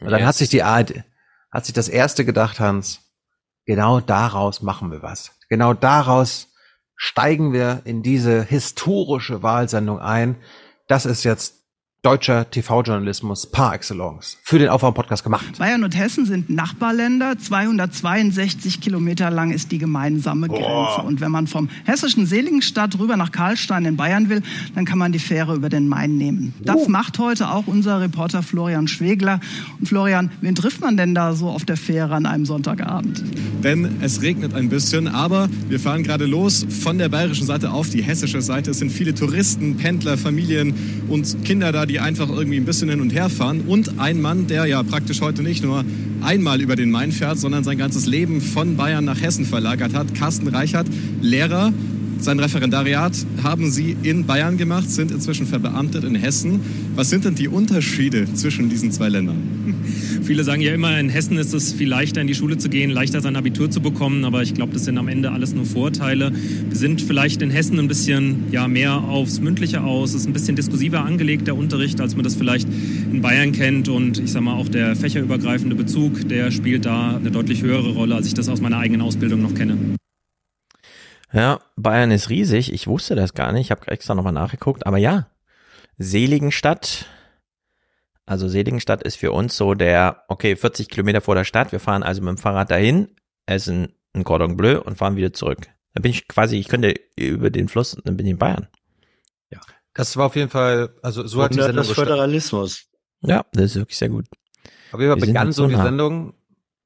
Und 0.00 0.10
dann 0.10 0.20
yes. 0.20 0.28
hat 0.28 0.34
sich 0.36 0.48
die 0.48 0.62
ARD, 0.62 1.04
hat 1.50 1.64
sich 1.64 1.74
das 1.74 1.88
erste 1.88 2.24
gedacht, 2.24 2.60
Hans, 2.60 3.00
genau 3.66 4.00
daraus 4.00 4.62
machen 4.62 4.90
wir 4.90 5.02
was. 5.02 5.32
Genau 5.48 5.74
daraus 5.74 6.48
steigen 6.96 7.52
wir 7.52 7.82
in 7.84 8.02
diese 8.02 8.42
historische 8.42 9.42
Wahlsendung 9.42 10.00
ein. 10.00 10.36
Das 10.88 11.06
ist 11.06 11.24
jetzt 11.24 11.57
deutscher 12.02 12.48
TV-Journalismus 12.48 13.50
par 13.50 13.74
excellence 13.74 14.38
für 14.44 14.60
den 14.60 14.68
Aufwärm-Podcast 14.68 15.24
gemacht. 15.24 15.58
Bayern 15.58 15.82
und 15.82 15.98
Hessen 15.98 16.26
sind 16.26 16.48
Nachbarländer. 16.48 17.36
262 17.36 18.80
Kilometer 18.80 19.32
lang 19.32 19.50
ist 19.50 19.72
die 19.72 19.78
gemeinsame 19.78 20.46
Boah. 20.46 20.58
Grenze. 20.94 21.08
Und 21.08 21.20
wenn 21.20 21.32
man 21.32 21.48
vom 21.48 21.68
hessischen 21.86 22.24
Seligenstadt 22.26 22.96
rüber 23.00 23.16
nach 23.16 23.32
Karlstein 23.32 23.84
in 23.84 23.96
Bayern 23.96 24.28
will, 24.28 24.42
dann 24.76 24.84
kann 24.84 24.96
man 24.96 25.10
die 25.10 25.18
Fähre 25.18 25.56
über 25.56 25.68
den 25.70 25.88
Main 25.88 26.16
nehmen. 26.16 26.54
Das 26.60 26.86
uh. 26.86 26.88
macht 26.88 27.18
heute 27.18 27.50
auch 27.50 27.66
unser 27.66 28.00
Reporter 28.00 28.44
Florian 28.44 28.86
Schwegler. 28.86 29.40
Und 29.80 29.88
Florian, 29.88 30.30
wen 30.40 30.54
trifft 30.54 30.80
man 30.80 30.96
denn 30.96 31.16
da 31.16 31.34
so 31.34 31.48
auf 31.48 31.64
der 31.64 31.76
Fähre 31.76 32.14
an 32.14 32.26
einem 32.26 32.46
Sonntagabend? 32.46 33.24
Denn 33.64 33.96
es 34.02 34.22
regnet 34.22 34.54
ein 34.54 34.68
bisschen, 34.68 35.08
aber 35.08 35.48
wir 35.68 35.80
fahren 35.80 36.04
gerade 36.04 36.26
los 36.26 36.64
von 36.80 36.96
der 36.96 37.08
bayerischen 37.08 37.46
Seite 37.46 37.72
auf 37.72 37.90
die 37.90 38.02
hessische 38.02 38.40
Seite. 38.40 38.70
Es 38.70 38.78
sind 38.78 38.92
viele 38.92 39.16
Touristen, 39.16 39.76
Pendler, 39.76 40.16
Familien 40.16 40.74
und 41.08 41.44
Kinder 41.44 41.72
da, 41.72 41.87
die 41.88 42.00
einfach 42.00 42.28
irgendwie 42.28 42.58
ein 42.58 42.64
bisschen 42.64 42.88
hin 42.88 43.00
und 43.00 43.12
her 43.12 43.28
fahren. 43.28 43.62
Und 43.66 43.98
ein 43.98 44.20
Mann, 44.20 44.46
der 44.46 44.66
ja 44.66 44.82
praktisch 44.82 45.20
heute 45.20 45.42
nicht 45.42 45.64
nur 45.64 45.84
einmal 46.20 46.60
über 46.60 46.76
den 46.76 46.90
Main 46.90 47.12
fährt, 47.12 47.38
sondern 47.38 47.64
sein 47.64 47.78
ganzes 47.78 48.06
Leben 48.06 48.40
von 48.40 48.76
Bayern 48.76 49.04
nach 49.04 49.20
Hessen 49.20 49.44
verlagert 49.44 49.94
hat. 49.94 50.14
Carsten 50.14 50.48
Reichert, 50.48 50.86
Lehrer. 51.20 51.72
Sein 52.20 52.40
Referendariat 52.40 53.12
haben 53.44 53.70
Sie 53.70 53.96
in 54.02 54.26
Bayern 54.26 54.56
gemacht, 54.56 54.90
sind 54.90 55.12
inzwischen 55.12 55.46
verbeamtet 55.46 56.02
in 56.02 56.16
Hessen. 56.16 56.60
Was 56.96 57.10
sind 57.10 57.24
denn 57.24 57.36
die 57.36 57.46
Unterschiede 57.46 58.26
zwischen 58.34 58.68
diesen 58.68 58.90
zwei 58.90 59.08
Ländern? 59.08 59.36
Viele 60.28 60.44
sagen 60.44 60.60
ja 60.60 60.74
immer, 60.74 61.00
in 61.00 61.08
Hessen 61.08 61.38
ist 61.38 61.54
es 61.54 61.72
viel 61.72 61.88
leichter, 61.88 62.20
in 62.20 62.26
die 62.26 62.34
Schule 62.34 62.58
zu 62.58 62.68
gehen, 62.68 62.90
leichter 62.90 63.22
sein 63.22 63.34
Abitur 63.34 63.70
zu 63.70 63.80
bekommen, 63.80 64.26
aber 64.26 64.42
ich 64.42 64.52
glaube, 64.52 64.74
das 64.74 64.84
sind 64.84 64.98
am 64.98 65.08
Ende 65.08 65.32
alles 65.32 65.54
nur 65.54 65.64
Vorteile. 65.64 66.32
Wir 66.34 66.76
sind 66.76 67.00
vielleicht 67.00 67.40
in 67.40 67.48
Hessen 67.48 67.78
ein 67.78 67.88
bisschen 67.88 68.52
ja, 68.52 68.68
mehr 68.68 68.92
aufs 68.92 69.40
Mündliche 69.40 69.80
aus, 69.80 70.10
es 70.10 70.16
ist 70.16 70.26
ein 70.26 70.34
bisschen 70.34 70.54
diskursiver 70.54 71.02
angelegt, 71.02 71.46
der 71.46 71.56
Unterricht, 71.56 71.98
als 72.02 72.14
man 72.14 72.24
das 72.24 72.34
vielleicht 72.34 72.68
in 72.68 73.22
Bayern 73.22 73.52
kennt 73.52 73.88
und 73.88 74.18
ich 74.18 74.30
sage 74.30 74.44
mal 74.44 74.52
auch 74.52 74.68
der 74.68 74.96
fächerübergreifende 74.96 75.74
Bezug, 75.74 76.28
der 76.28 76.50
spielt 76.50 76.84
da 76.84 77.16
eine 77.16 77.30
deutlich 77.30 77.62
höhere 77.62 77.94
Rolle, 77.94 78.14
als 78.14 78.26
ich 78.26 78.34
das 78.34 78.50
aus 78.50 78.60
meiner 78.60 78.76
eigenen 78.76 79.00
Ausbildung 79.00 79.40
noch 79.40 79.54
kenne. 79.54 79.78
Ja, 81.32 81.60
Bayern 81.76 82.10
ist 82.10 82.28
riesig. 82.28 82.70
Ich 82.70 82.86
wusste 82.86 83.14
das 83.14 83.32
gar 83.32 83.52
nicht. 83.52 83.68
Ich 83.68 83.70
habe 83.70 83.90
extra 83.90 84.14
nochmal 84.14 84.34
nachgeguckt. 84.34 84.86
Aber 84.86 84.98
ja, 84.98 85.28
Seligenstadt, 85.96 87.06
also 88.28 88.46
Seligenstadt 88.46 89.02
ist 89.02 89.16
für 89.16 89.32
uns 89.32 89.56
so 89.56 89.72
der, 89.72 90.24
okay, 90.28 90.54
40 90.54 90.90
Kilometer 90.90 91.22
vor 91.22 91.34
der 91.34 91.44
Stadt. 91.44 91.72
Wir 91.72 91.80
fahren 91.80 92.02
also 92.02 92.20
mit 92.20 92.28
dem 92.28 92.36
Fahrrad 92.36 92.70
dahin, 92.70 93.08
essen 93.46 93.94
ein 94.12 94.24
Cordon 94.24 94.56
Bleu 94.56 94.80
und 94.80 94.98
fahren 94.98 95.16
wieder 95.16 95.32
zurück. 95.32 95.66
Dann 95.94 96.02
bin 96.02 96.10
ich 96.10 96.28
quasi, 96.28 96.58
ich 96.58 96.68
könnte 96.68 96.94
über 97.16 97.48
den 97.48 97.68
Fluss, 97.68 97.96
dann 98.04 98.18
bin 98.18 98.26
ich 98.26 98.32
in 98.32 98.38
Bayern. 98.38 98.68
Ja. 99.50 99.60
Das 99.94 100.16
war 100.18 100.26
auf 100.26 100.36
jeden 100.36 100.50
Fall, 100.50 100.90
also 101.02 101.26
so 101.26 101.42
hat 101.42 101.54
die 101.54 101.56
Sendung 101.56 101.76
das 101.76 101.90
Föderalismus. 101.90 102.84
Ja, 103.22 103.46
das 103.52 103.64
ist 103.64 103.76
wirklich 103.76 103.96
sehr 103.96 104.10
gut. 104.10 104.26
Auf 104.92 105.00
jeden 105.00 105.12
Fall 105.12 105.26
begann 105.26 105.52
so 105.52 105.66
die 105.66 105.76
Sendung. 105.76 106.34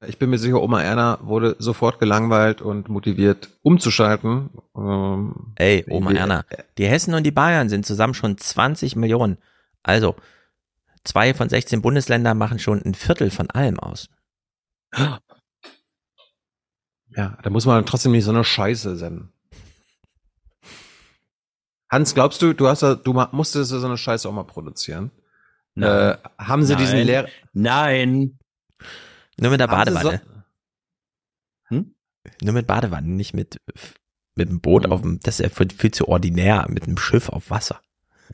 Ich 0.07 0.17
bin 0.17 0.29
mir 0.29 0.37
sicher, 0.37 0.61
Oma 0.61 0.81
Erna 0.81 1.19
wurde 1.23 1.57
sofort 1.59 1.99
gelangweilt 1.99 2.61
und 2.61 2.87
motiviert 2.87 3.49
umzuschalten. 3.61 4.49
Ähm, 4.77 5.53
Ey, 5.55 5.85
Oma 5.89 6.13
Erna, 6.13 6.45
die 6.77 6.87
Hessen 6.87 7.13
und 7.13 7.23
die 7.23 7.31
Bayern 7.31 7.67
sind 7.67 7.85
zusammen 7.85 8.13
schon 8.13 8.37
20 8.37 8.95
Millionen. 8.95 9.37
Also, 9.81 10.15
Zwei 11.03 11.33
von 11.33 11.49
16 11.49 11.81
Bundesländern 11.81 12.37
machen 12.37 12.59
schon 12.59 12.81
ein 12.81 12.93
Viertel 12.93 13.29
von 13.29 13.49
allem 13.49 13.79
aus. 13.79 14.09
Ja, 17.15 17.37
da 17.43 17.49
muss 17.49 17.65
man 17.65 17.85
trotzdem 17.85 18.13
nicht 18.13 18.23
so 18.23 18.31
eine 18.31 18.43
Scheiße 18.43 18.95
senden. 18.95 19.31
Hans, 21.89 22.15
glaubst 22.15 22.41
du, 22.41 22.53
du 22.53 22.67
hast 22.67 22.81
da, 22.81 22.95
du 22.95 23.13
musstest 23.31 23.69
so 23.69 23.85
eine 23.85 23.97
Scheiße 23.97 24.27
auch 24.27 24.33
mal 24.33 24.45
produzieren? 24.45 25.11
Äh, 25.75 26.17
haben 26.37 26.63
sie 26.63 26.73
Nein. 26.73 26.81
diesen 26.81 26.99
Lehrer? 26.99 27.27
Nein. 27.53 28.39
Nur 29.39 29.51
mit 29.51 29.59
der 29.59 29.67
Badewanne. 29.67 30.21
So 31.69 31.75
hm? 31.75 31.95
Nur 32.41 32.53
mit 32.53 32.67
Badewanne, 32.67 33.07
nicht 33.07 33.33
mit, 33.33 33.57
mit 34.35 34.49
dem 34.49 34.61
Boot 34.61 34.85
hm. 34.85 34.91
auf 34.91 35.01
dem, 35.01 35.19
das 35.19 35.39
ist 35.39 35.43
ja 35.43 35.49
viel, 35.49 35.69
viel 35.71 35.91
zu 35.91 36.07
ordinär, 36.07 36.65
mit 36.69 36.83
einem 36.83 36.97
Schiff 36.97 37.29
auf 37.29 37.49
Wasser. 37.49 37.81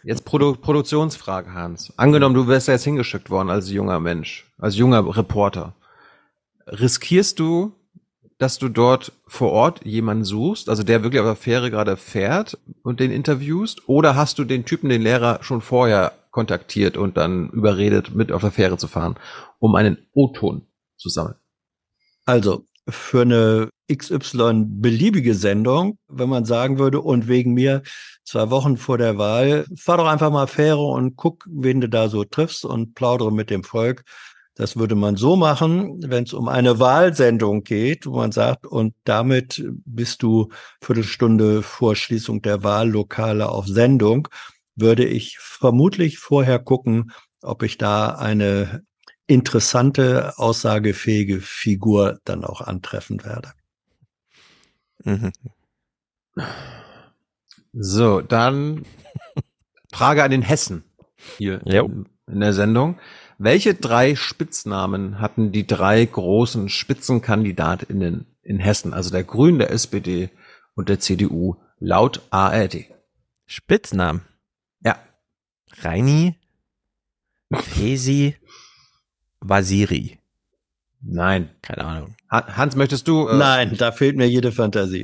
Jetzt 0.03 0.25
Produ 0.25 0.55
Produktionsfrage, 0.55 1.53
Hans. 1.53 1.93
Angenommen, 1.97 2.35
du 2.35 2.47
wärst 2.47 2.67
ja 2.67 2.73
jetzt 2.73 2.83
hingeschickt 2.83 3.29
worden 3.29 3.49
als 3.49 3.69
junger 3.69 3.99
Mensch, 3.99 4.49
als 4.57 4.77
junger 4.77 5.15
Reporter. 5.15 5.75
Riskierst 6.67 7.39
du, 7.39 7.73
dass 8.37 8.57
du 8.57 8.69
dort 8.69 9.11
vor 9.27 9.51
Ort 9.51 9.85
jemanden 9.85 10.23
suchst, 10.23 10.69
also 10.69 10.83
der 10.83 11.03
wirklich 11.03 11.19
auf 11.19 11.27
der 11.27 11.35
Fähre 11.35 11.69
gerade 11.69 11.97
fährt 11.97 12.57
und 12.83 12.99
den 12.99 13.11
interviewst? 13.11 13.89
Oder 13.89 14.15
hast 14.15 14.39
du 14.39 14.45
den 14.45 14.65
Typen, 14.65 14.89
den 14.89 15.01
Lehrer, 15.01 15.39
schon 15.41 15.61
vorher 15.61 16.13
kontaktiert 16.31 16.95
und 16.95 17.17
dann 17.17 17.49
überredet, 17.49 18.15
mit 18.15 18.31
auf 18.31 18.41
der 18.41 18.51
Fähre 18.51 18.77
zu 18.77 18.87
fahren, 18.87 19.15
um 19.59 19.75
einen 19.75 19.97
O-Ton 20.13 20.61
zu 20.95 21.09
sammeln? 21.09 21.35
Also, 22.25 22.63
für 22.87 23.21
eine 23.21 23.69
XY 23.91 24.65
beliebige 24.67 25.33
Sendung, 25.33 25.97
wenn 26.07 26.29
man 26.29 26.45
sagen 26.45 26.79
würde, 26.79 27.01
und 27.01 27.27
wegen 27.27 27.53
mir 27.53 27.81
zwei 28.23 28.49
Wochen 28.49 28.77
vor 28.77 28.97
der 28.97 29.17
Wahl, 29.17 29.65
fahr 29.75 29.97
doch 29.97 30.07
einfach 30.07 30.31
mal 30.31 30.47
Fähre 30.47 30.83
und 30.83 31.15
guck, 31.15 31.45
wen 31.49 31.81
du 31.81 31.89
da 31.89 32.09
so 32.09 32.23
triffst 32.23 32.65
und 32.65 32.93
plaudere 32.93 33.31
mit 33.31 33.49
dem 33.49 33.63
Volk. 33.63 34.03
Das 34.55 34.75
würde 34.75 34.95
man 34.95 35.15
so 35.15 35.35
machen, 35.37 36.01
wenn 36.05 36.25
es 36.25 36.33
um 36.33 36.49
eine 36.49 36.79
Wahlsendung 36.79 37.63
geht, 37.63 38.05
wo 38.05 38.17
man 38.17 38.33
sagt, 38.33 38.65
und 38.65 38.93
damit 39.05 39.63
bist 39.85 40.21
du 40.21 40.49
Viertelstunde 40.81 41.63
vor 41.63 41.95
Schließung 41.95 42.41
der 42.41 42.61
Wahllokale 42.63 43.49
auf 43.49 43.67
Sendung, 43.67 44.27
würde 44.75 45.05
ich 45.05 45.37
vermutlich 45.39 46.19
vorher 46.19 46.59
gucken, 46.59 47.11
ob 47.41 47.63
ich 47.63 47.77
da 47.77 48.09
eine 48.09 48.83
interessante, 49.27 50.37
aussagefähige 50.37 51.39
Figur 51.39 52.19
dann 52.25 52.43
auch 52.43 52.61
antreffen 52.61 53.23
werde. 53.23 53.53
Mhm. 55.03 55.31
So, 57.73 58.21
dann 58.21 58.85
Frage 59.91 60.23
an 60.23 60.31
den 60.31 60.41
Hessen 60.41 60.83
hier 61.37 61.65
in, 61.65 62.07
in 62.27 62.39
der 62.39 62.53
Sendung. 62.53 62.99
Welche 63.37 63.73
drei 63.73 64.15
Spitznamen 64.15 65.19
hatten 65.19 65.51
die 65.51 65.65
drei 65.65 66.03
großen 66.03 66.69
Spitzenkandidatinnen 66.69 68.27
in 68.41 68.59
Hessen, 68.59 68.93
also 68.93 69.11
der 69.11 69.23
Grünen, 69.23 69.59
der 69.59 69.71
SPD 69.71 70.29
und 70.75 70.89
der 70.89 70.99
CDU, 70.99 71.55
laut 71.79 72.21
ARD? 72.31 72.85
Spitznamen? 73.45 74.21
Ja. 74.81 74.99
Reini, 75.81 76.35
Fesi, 77.53 78.35
Vasiri. 79.39 80.19
Nein. 81.01 81.49
Keine 81.61 81.85
Ahnung. 81.85 82.15
Hans, 82.29 82.75
möchtest 82.75 83.07
du? 83.07 83.27
Äh 83.27 83.37
Nein, 83.37 83.75
da 83.77 83.91
fehlt 83.91 84.15
mir 84.15 84.29
jede 84.29 84.51
Fantasie. 84.51 85.03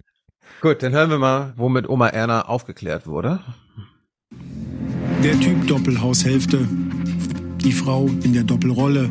Gut, 0.60 0.82
dann 0.82 0.92
hören 0.92 1.10
wir 1.10 1.18
mal, 1.18 1.52
womit 1.56 1.88
Oma 1.88 2.08
Erna 2.08 2.42
aufgeklärt 2.42 3.06
wurde. 3.06 3.40
Der 5.24 5.38
Typ 5.40 5.66
Doppelhaushälfte. 5.66 6.68
Die 7.64 7.72
Frau 7.72 8.06
in 8.22 8.32
der 8.32 8.44
Doppelrolle. 8.44 9.10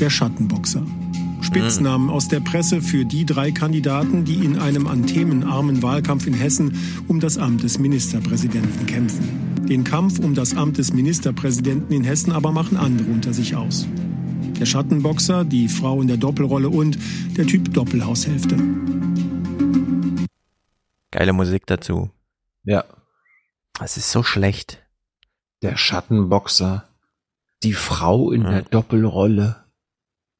Der 0.00 0.08
Schattenboxer. 0.08 0.84
Spitznamen 1.42 2.10
aus 2.10 2.28
der 2.28 2.40
Presse 2.40 2.82
für 2.82 3.04
die 3.04 3.24
drei 3.24 3.50
Kandidaten, 3.52 4.24
die 4.24 4.44
in 4.44 4.58
einem 4.58 4.86
an 4.86 5.06
themenarmen 5.06 5.82
Wahlkampf 5.82 6.26
in 6.26 6.34
Hessen 6.34 6.76
um 7.06 7.20
das 7.20 7.38
Amt 7.38 7.62
des 7.62 7.78
Ministerpräsidenten 7.78 8.86
kämpfen. 8.86 9.66
Den 9.66 9.84
Kampf 9.84 10.18
um 10.18 10.34
das 10.34 10.56
Amt 10.56 10.78
des 10.78 10.92
Ministerpräsidenten 10.92 11.94
in 11.94 12.04
Hessen 12.04 12.32
aber 12.32 12.52
machen 12.52 12.76
andere 12.76 13.08
unter 13.10 13.32
sich 13.32 13.56
aus. 13.56 13.86
Der 14.58 14.66
Schattenboxer, 14.66 15.44
die 15.44 15.68
Frau 15.68 16.00
in 16.02 16.08
der 16.08 16.16
Doppelrolle 16.16 16.68
und 16.68 16.98
der 17.36 17.46
Typ 17.46 17.72
Doppelhaushälfte. 17.72 18.56
Geile 21.12 21.32
Musik 21.32 21.66
dazu. 21.66 22.10
Ja. 22.64 22.84
Es 23.80 23.96
ist 23.96 24.10
so 24.10 24.24
schlecht. 24.24 24.84
Der 25.62 25.76
Schattenboxer, 25.76 26.88
die 27.62 27.72
Frau 27.72 28.32
in 28.32 28.42
mhm. 28.42 28.50
der 28.50 28.62
Doppelrolle 28.62 29.64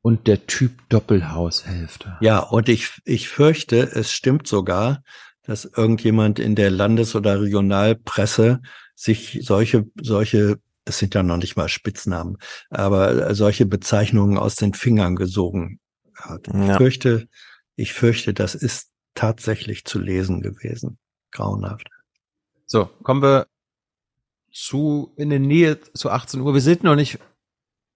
und 0.03 0.27
der 0.27 0.47
Typ 0.47 0.73
Doppelhaushälfte. 0.89 2.17
Ja, 2.21 2.41
und 2.41 2.69
ich, 2.69 3.01
ich 3.05 3.29
fürchte, 3.29 3.83
es 3.83 4.11
stimmt 4.11 4.49
sogar, 4.49 5.05
dass 5.45 5.65
irgendjemand 5.65 6.41
in 6.41 6.57
der 6.57 6.71
Landes- 6.71 7.15
oder 7.15 7.41
Regionalpresse 7.41 8.63
sich 8.97 9.39
solche, 9.43 9.87
solche, 10.01 10.59
es 10.89 10.99
sind 10.99 11.15
ja 11.15 11.23
noch 11.23 11.37
nicht 11.37 11.57
mal 11.57 11.69
Spitznamen, 11.69 12.39
aber 12.71 13.35
solche 13.35 13.67
Bezeichnungen 13.67 14.39
aus 14.39 14.57
den 14.57 14.75
Fingern 14.75 15.17
gesogen 15.17 15.81
hat. 16.15 16.49
Ja. 16.49 16.73
Ich 16.73 16.77
fürchte, 16.77 17.29
ich 17.77 17.93
fürchte, 17.93 18.35
das 18.35 18.55
ist 18.55 18.91
tatsächlich 19.15 19.85
zu 19.85 19.99
lesen 19.99 20.41
gewesen. 20.41 20.99
Grauenhaft. 21.31 21.89
So, 22.67 22.87
kommen 23.03 23.23
wir 23.23 23.47
zu, 24.53 25.13
in 25.17 25.31
der 25.31 25.41
Nähe 25.41 25.79
zu 25.93 26.11
18 26.11 26.41
Uhr. 26.41 26.55
Wir 26.55 26.61
sind 26.61 26.83
noch 26.85 26.97
nicht 26.97 27.19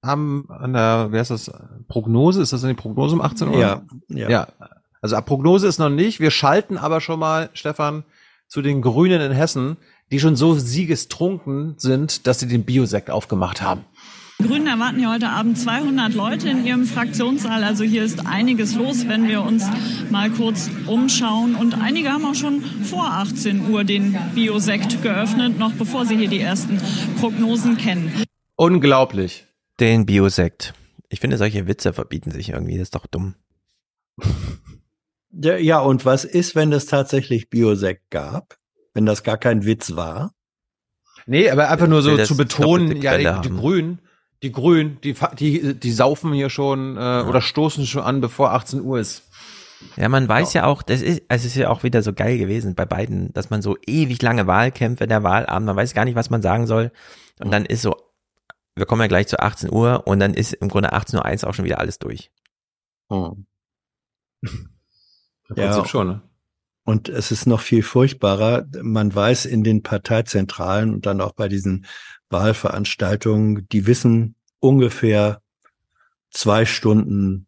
am, 0.02 0.46
an 0.48 0.72
der, 0.72 1.08
wer 1.10 1.22
ist 1.22 1.30
das, 1.30 1.50
Prognose? 1.88 2.42
Ist 2.42 2.52
das 2.52 2.64
eine 2.64 2.74
Prognose 2.74 3.14
um 3.14 3.20
18 3.20 3.48
Uhr? 3.48 3.58
Ja, 3.58 3.82
ja. 4.08 4.30
ja. 4.30 4.48
Also 5.00 5.20
Prognose 5.20 5.66
ist 5.66 5.78
noch 5.78 5.90
nicht. 5.90 6.20
Wir 6.20 6.30
schalten 6.30 6.78
aber 6.78 7.00
schon 7.00 7.18
mal, 7.18 7.50
Stefan, 7.54 8.04
zu 8.46 8.62
den 8.62 8.82
Grünen 8.82 9.20
in 9.20 9.32
Hessen, 9.32 9.76
die 10.12 10.20
schon 10.20 10.36
so 10.36 10.54
siegestrunken 10.54 11.74
sind, 11.78 12.26
dass 12.26 12.38
sie 12.38 12.46
den 12.46 12.64
Biosekt 12.64 13.10
aufgemacht 13.10 13.62
haben. 13.62 13.84
Die 14.38 14.46
Grünen 14.46 14.66
erwarten 14.66 15.00
ja 15.00 15.12
heute 15.12 15.28
Abend 15.28 15.56
200 15.56 16.14
Leute 16.14 16.50
in 16.50 16.66
ihrem 16.66 16.84
Fraktionssaal. 16.84 17.64
Also 17.64 17.84
hier 17.84 18.04
ist 18.04 18.26
einiges 18.26 18.74
los, 18.74 19.08
wenn 19.08 19.26
wir 19.26 19.42
uns 19.42 19.64
mal 20.10 20.30
kurz 20.30 20.68
umschauen. 20.86 21.54
Und 21.54 21.80
einige 21.80 22.10
haben 22.10 22.26
auch 22.26 22.34
schon 22.34 22.62
vor 22.62 23.04
18 23.04 23.70
Uhr 23.70 23.84
den 23.84 24.18
Biosekt 24.34 25.02
geöffnet, 25.02 25.58
noch 25.58 25.72
bevor 25.72 26.04
sie 26.04 26.16
hier 26.16 26.28
die 26.28 26.40
ersten 26.40 26.78
Prognosen 27.18 27.76
kennen. 27.76 28.12
Unglaublich. 28.56 29.46
Den 29.80 30.06
Biosekt. 30.06 30.74
Ich 31.08 31.20
finde, 31.20 31.38
solche 31.38 31.66
Witze 31.66 31.92
verbieten 31.92 32.32
sich 32.32 32.50
irgendwie. 32.50 32.76
Das 32.76 32.88
ist 32.88 32.94
doch 32.94 33.06
dumm. 33.06 33.34
Ja, 35.30 35.56
ja, 35.56 35.80
und 35.80 36.04
was 36.04 36.24
ist, 36.24 36.54
wenn 36.54 36.72
es 36.72 36.86
tatsächlich 36.86 37.48
Biosekt 37.48 38.10
gab? 38.10 38.58
Wenn 38.94 39.06
das 39.06 39.22
gar 39.22 39.38
kein 39.38 39.64
Witz 39.64 39.96
war? 39.96 40.34
Nee, 41.26 41.50
aber 41.50 41.68
einfach 41.70 41.86
nur 41.86 42.02
so 42.02 42.16
zu 42.24 42.36
betonen, 42.36 43.00
ja, 43.00 43.16
die, 43.16 43.48
die 43.48 43.54
Grünen, 43.54 44.00
die 44.42 44.52
Grünen, 44.52 45.00
die, 45.02 45.14
die, 45.38 45.74
die 45.74 45.92
saufen 45.92 46.32
hier 46.32 46.50
schon 46.50 46.96
äh, 46.96 47.00
ja. 47.00 47.26
oder 47.26 47.40
stoßen 47.40 47.86
schon 47.86 48.02
an, 48.02 48.20
bevor 48.20 48.52
18 48.52 48.82
Uhr 48.82 48.98
ist. 48.98 49.28
Ja, 49.96 50.08
man 50.08 50.28
weiß 50.28 50.54
ja. 50.54 50.62
ja 50.62 50.66
auch, 50.68 50.82
das 50.82 51.00
ist, 51.02 51.22
also 51.28 51.46
es 51.46 51.52
ist 51.52 51.56
ja 51.56 51.68
auch 51.68 51.82
wieder 51.82 52.02
so 52.02 52.12
geil 52.12 52.38
gewesen 52.38 52.74
bei 52.74 52.84
beiden, 52.84 53.32
dass 53.32 53.50
man 53.50 53.62
so 53.62 53.76
ewig 53.86 54.20
lange 54.22 54.46
Wahlkämpfe 54.46 55.06
der 55.06 55.22
Wahlabend, 55.22 55.66
man 55.66 55.76
weiß 55.76 55.94
gar 55.94 56.04
nicht, 56.04 56.14
was 56.14 56.30
man 56.30 56.42
sagen 56.42 56.66
soll. 56.66 56.92
Und 57.40 57.50
dann 57.50 57.64
ist 57.64 57.82
so, 57.82 57.96
wir 58.74 58.86
kommen 58.86 59.02
ja 59.02 59.08
gleich 59.08 59.26
zu 59.28 59.38
18 59.38 59.72
Uhr 59.72 60.06
und 60.06 60.20
dann 60.20 60.34
ist 60.34 60.54
im 60.54 60.68
Grunde 60.68 60.92
18.01 60.92 61.42
Uhr 61.42 61.50
auch 61.50 61.54
schon 61.54 61.64
wieder 61.64 61.78
alles 61.78 61.98
durch. 61.98 62.30
Oh. 63.08 63.36
ja, 65.54 65.84
schon, 65.84 66.06
ne? 66.06 66.22
Und 66.84 67.08
es 67.08 67.30
ist 67.30 67.46
noch 67.46 67.60
viel 67.60 67.82
furchtbarer. 67.82 68.66
Man 68.82 69.14
weiß 69.14 69.46
in 69.46 69.62
den 69.62 69.82
Parteizentralen 69.82 70.92
und 70.92 71.06
dann 71.06 71.20
auch 71.20 71.32
bei 71.32 71.48
diesen 71.48 71.86
Wahlveranstaltungen, 72.28 73.68
die 73.70 73.86
wissen 73.86 74.34
ungefähr 74.58 75.40
zwei 76.30 76.64
Stunden 76.64 77.46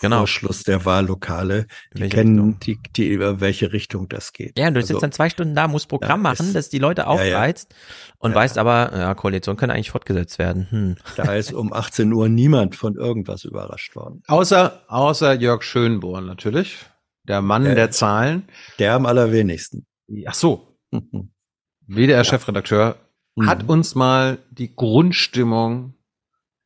genau. 0.00 0.18
vor 0.18 0.26
Schluss 0.26 0.62
der 0.62 0.84
Wahllokale. 0.84 1.66
Die 1.94 2.08
kennen 2.08 2.58
die, 2.60 2.78
die, 2.96 3.08
über 3.08 3.40
welche 3.40 3.72
Richtung 3.72 4.08
das 4.08 4.32
geht. 4.32 4.58
Ja, 4.58 4.70
du 4.70 4.76
also, 4.76 4.88
sitzt 4.88 5.02
dann 5.02 5.12
zwei 5.12 5.30
Stunden 5.30 5.54
da, 5.54 5.68
musst 5.68 5.88
Programm 5.88 6.20
ja, 6.20 6.30
machen, 6.30 6.52
das 6.52 6.68
die 6.68 6.78
Leute 6.78 7.06
aufreizt 7.06 7.72
ja, 7.72 7.76
ja. 7.76 8.14
und 8.18 8.34
weißt 8.34 8.58
aber, 8.58 8.90
ja, 8.96 9.14
Koalition 9.14 9.56
kann 9.56 9.70
eigentlich 9.70 9.90
fortgesetzt 9.90 10.38
werden. 10.38 10.66
Hm. 10.70 10.96
Da 11.16 11.34
ist 11.34 11.52
um 11.52 11.72
18 11.72 12.12
Uhr 12.12 12.28
niemand 12.28 12.76
von 12.76 12.96
irgendwas 12.96 13.44
überrascht 13.44 13.96
worden. 13.96 14.22
Außer, 14.26 14.82
außer 14.88 15.34
Jörg 15.34 15.62
Schönborn 15.62 16.26
natürlich. 16.26 16.78
Der 17.26 17.42
Mann 17.42 17.64
der, 17.64 17.74
der 17.74 17.90
Zahlen. 17.90 18.48
Der 18.78 18.94
am 18.94 19.06
allerwenigsten. 19.06 19.86
Ach 20.26 20.34
so. 20.34 20.78
WDR-Chefredakteur 21.86 22.96
mhm. 23.34 23.46
hat 23.46 23.68
uns 23.68 23.94
mal 23.94 24.38
die 24.50 24.74
Grundstimmung 24.74 25.94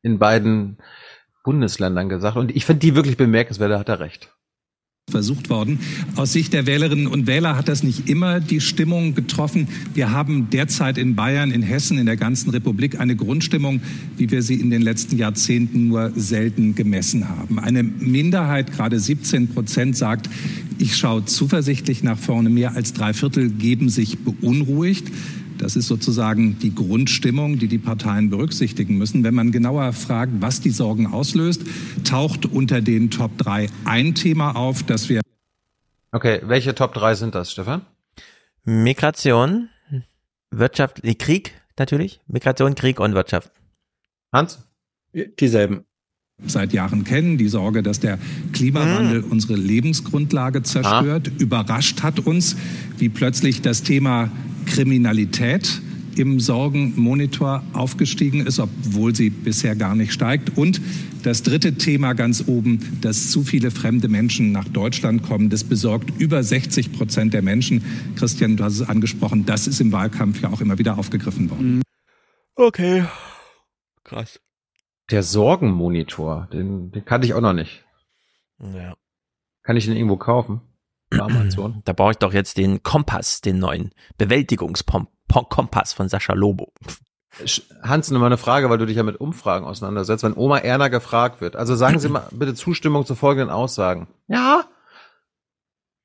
in 0.01 0.19
beiden 0.19 0.77
Bundesländern 1.43 2.09
gesagt. 2.09 2.37
Und 2.37 2.55
ich 2.55 2.65
finde 2.65 2.81
die 2.81 2.95
wirklich 2.95 3.17
bemerkenswert, 3.17 3.71
da 3.71 3.79
hat 3.79 3.89
er 3.89 3.99
recht 3.99 4.33
versucht 5.09 5.49
worden. 5.49 5.79
Aus 6.15 6.33
Sicht 6.33 6.53
der 6.53 6.65
Wählerinnen 6.65 7.07
und 7.07 7.27
Wähler 7.27 7.55
hat 7.57 7.67
das 7.67 7.83
nicht 7.83 8.09
immer 8.09 8.39
die 8.39 8.61
Stimmung 8.61 9.15
getroffen. 9.15 9.67
Wir 9.93 10.11
haben 10.11 10.49
derzeit 10.51 10.97
in 10.97 11.15
Bayern, 11.15 11.51
in 11.51 11.61
Hessen, 11.61 11.97
in 11.97 12.05
der 12.05 12.17
ganzen 12.17 12.49
Republik 12.49 12.99
eine 12.99 13.15
Grundstimmung, 13.15 13.81
wie 14.17 14.31
wir 14.31 14.41
sie 14.41 14.55
in 14.55 14.69
den 14.69 14.81
letzten 14.81 15.17
Jahrzehnten 15.17 15.87
nur 15.87 16.11
selten 16.15 16.75
gemessen 16.75 17.29
haben. 17.29 17.59
Eine 17.59 17.83
Minderheit, 17.83 18.71
gerade 18.71 18.99
17 18.99 19.49
Prozent, 19.49 19.97
sagt, 19.97 20.29
ich 20.77 20.95
schaue 20.95 21.25
zuversichtlich 21.25 22.03
nach 22.03 22.17
vorne. 22.17 22.49
Mehr 22.49 22.75
als 22.75 22.93
drei 22.93 23.13
Viertel 23.13 23.49
geben 23.49 23.89
sich 23.89 24.19
beunruhigt. 24.19 25.07
Das 25.59 25.75
ist 25.75 25.87
sozusagen 25.87 26.57
die 26.59 26.73
Grundstimmung, 26.73 27.59
die 27.59 27.67
die 27.67 27.77
Parteien 27.77 28.29
berücksichtigen 28.29 28.97
müssen. 28.97 29.25
Wenn 29.25 29.35
man 29.35 29.51
genauer 29.51 29.91
fragt, 29.91 30.31
was 30.39 30.61
die 30.61 30.69
Sorgen 30.69 31.07
auslöst, 31.07 31.63
taucht 32.05 32.45
unter 32.45 32.81
den 32.81 33.11
Top 33.11 33.37
3 33.37 33.67
ein 33.83 34.15
Thema 34.15 34.55
auf, 34.55 34.83
das 34.83 35.09
wir. 35.09 35.21
Okay, 36.11 36.39
welche 36.43 36.73
Top 36.73 36.93
3 36.93 37.15
sind 37.15 37.35
das, 37.35 37.51
Stefan? 37.51 37.85
Migration, 38.63 39.69
Wirtschaft, 40.49 41.01
Krieg 41.19 41.53
natürlich. 41.77 42.21
Migration, 42.27 42.73
Krieg 42.75 43.01
und 43.01 43.13
Wirtschaft. 43.13 43.51
Hans? 44.31 44.65
Dieselben 45.13 45.85
seit 46.45 46.73
Jahren 46.73 47.03
kennen, 47.03 47.37
die 47.37 47.47
Sorge, 47.47 47.83
dass 47.83 47.99
der 47.99 48.17
Klimawandel 48.53 49.21
mhm. 49.21 49.31
unsere 49.31 49.55
Lebensgrundlage 49.55 50.63
zerstört. 50.63 51.29
Ah. 51.29 51.41
Überrascht 51.41 52.01
hat 52.01 52.19
uns, 52.19 52.55
wie 52.97 53.09
plötzlich 53.09 53.61
das 53.61 53.83
Thema 53.83 54.31
Kriminalität 54.65 55.81
im 56.15 56.39
Sorgenmonitor 56.39 57.63
aufgestiegen 57.73 58.45
ist, 58.45 58.59
obwohl 58.59 59.15
sie 59.15 59.29
bisher 59.29 59.75
gar 59.75 59.95
nicht 59.95 60.11
steigt. 60.11 60.57
Und 60.57 60.81
das 61.23 61.43
dritte 61.43 61.75
Thema 61.75 62.13
ganz 62.13 62.43
oben, 62.47 62.79
dass 63.01 63.29
zu 63.31 63.43
viele 63.43 63.71
fremde 63.71 64.07
Menschen 64.07 64.51
nach 64.51 64.67
Deutschland 64.67 65.23
kommen. 65.23 65.49
Das 65.49 65.63
besorgt 65.63 66.11
über 66.19 66.43
60 66.43 66.93
Prozent 66.93 67.33
der 67.33 67.41
Menschen. 67.41 67.83
Christian, 68.15 68.57
du 68.57 68.63
hast 68.63 68.79
es 68.79 68.87
angesprochen, 68.87 69.45
das 69.45 69.67
ist 69.67 69.79
im 69.79 69.91
Wahlkampf 69.91 70.41
ja 70.41 70.49
auch 70.49 70.61
immer 70.61 70.77
wieder 70.77 70.97
aufgegriffen 70.97 71.49
worden. 71.49 71.81
Okay. 72.55 73.05
Krass. 74.03 74.39
Der 75.11 75.23
Sorgenmonitor, 75.23 76.47
den, 76.53 76.91
den 76.91 77.05
kannte 77.05 77.25
ich 77.25 77.33
auch 77.33 77.41
noch 77.41 77.53
nicht. 77.53 77.83
Ja. 78.59 78.93
Kann 79.63 79.77
ich 79.77 79.85
den 79.85 79.95
irgendwo 79.95 80.17
kaufen? 80.17 80.61
Amazon. 81.11 81.81
Da 81.85 81.93
brauche 81.93 82.11
ich 82.11 82.17
doch 82.17 82.33
jetzt 82.33 82.57
den 82.57 82.83
Kompass, 82.83 83.41
den 83.41 83.59
neuen 83.59 83.91
Bewältigungskompass 84.17 85.93
von 85.93 86.09
Sascha 86.09 86.33
Lobo. 86.33 86.71
Hans, 87.83 88.11
nur 88.11 88.19
mal 88.19 88.25
eine 88.25 88.37
Frage, 88.37 88.69
weil 88.69 88.77
du 88.77 88.85
dich 88.85 88.97
ja 88.97 89.03
mit 89.03 89.19
Umfragen 89.19 89.65
auseinandersetzt. 89.65 90.23
Wenn 90.23 90.35
Oma 90.35 90.57
Erna 90.57 90.87
gefragt 90.89 91.41
wird, 91.41 91.55
also 91.55 91.75
sagen 91.75 91.99
Sie 91.99 92.09
mal 92.09 92.27
bitte 92.31 92.53
Zustimmung 92.53 93.05
zu 93.05 93.15
folgenden 93.15 93.49
Aussagen. 93.49 94.07
Ja. 94.27 94.65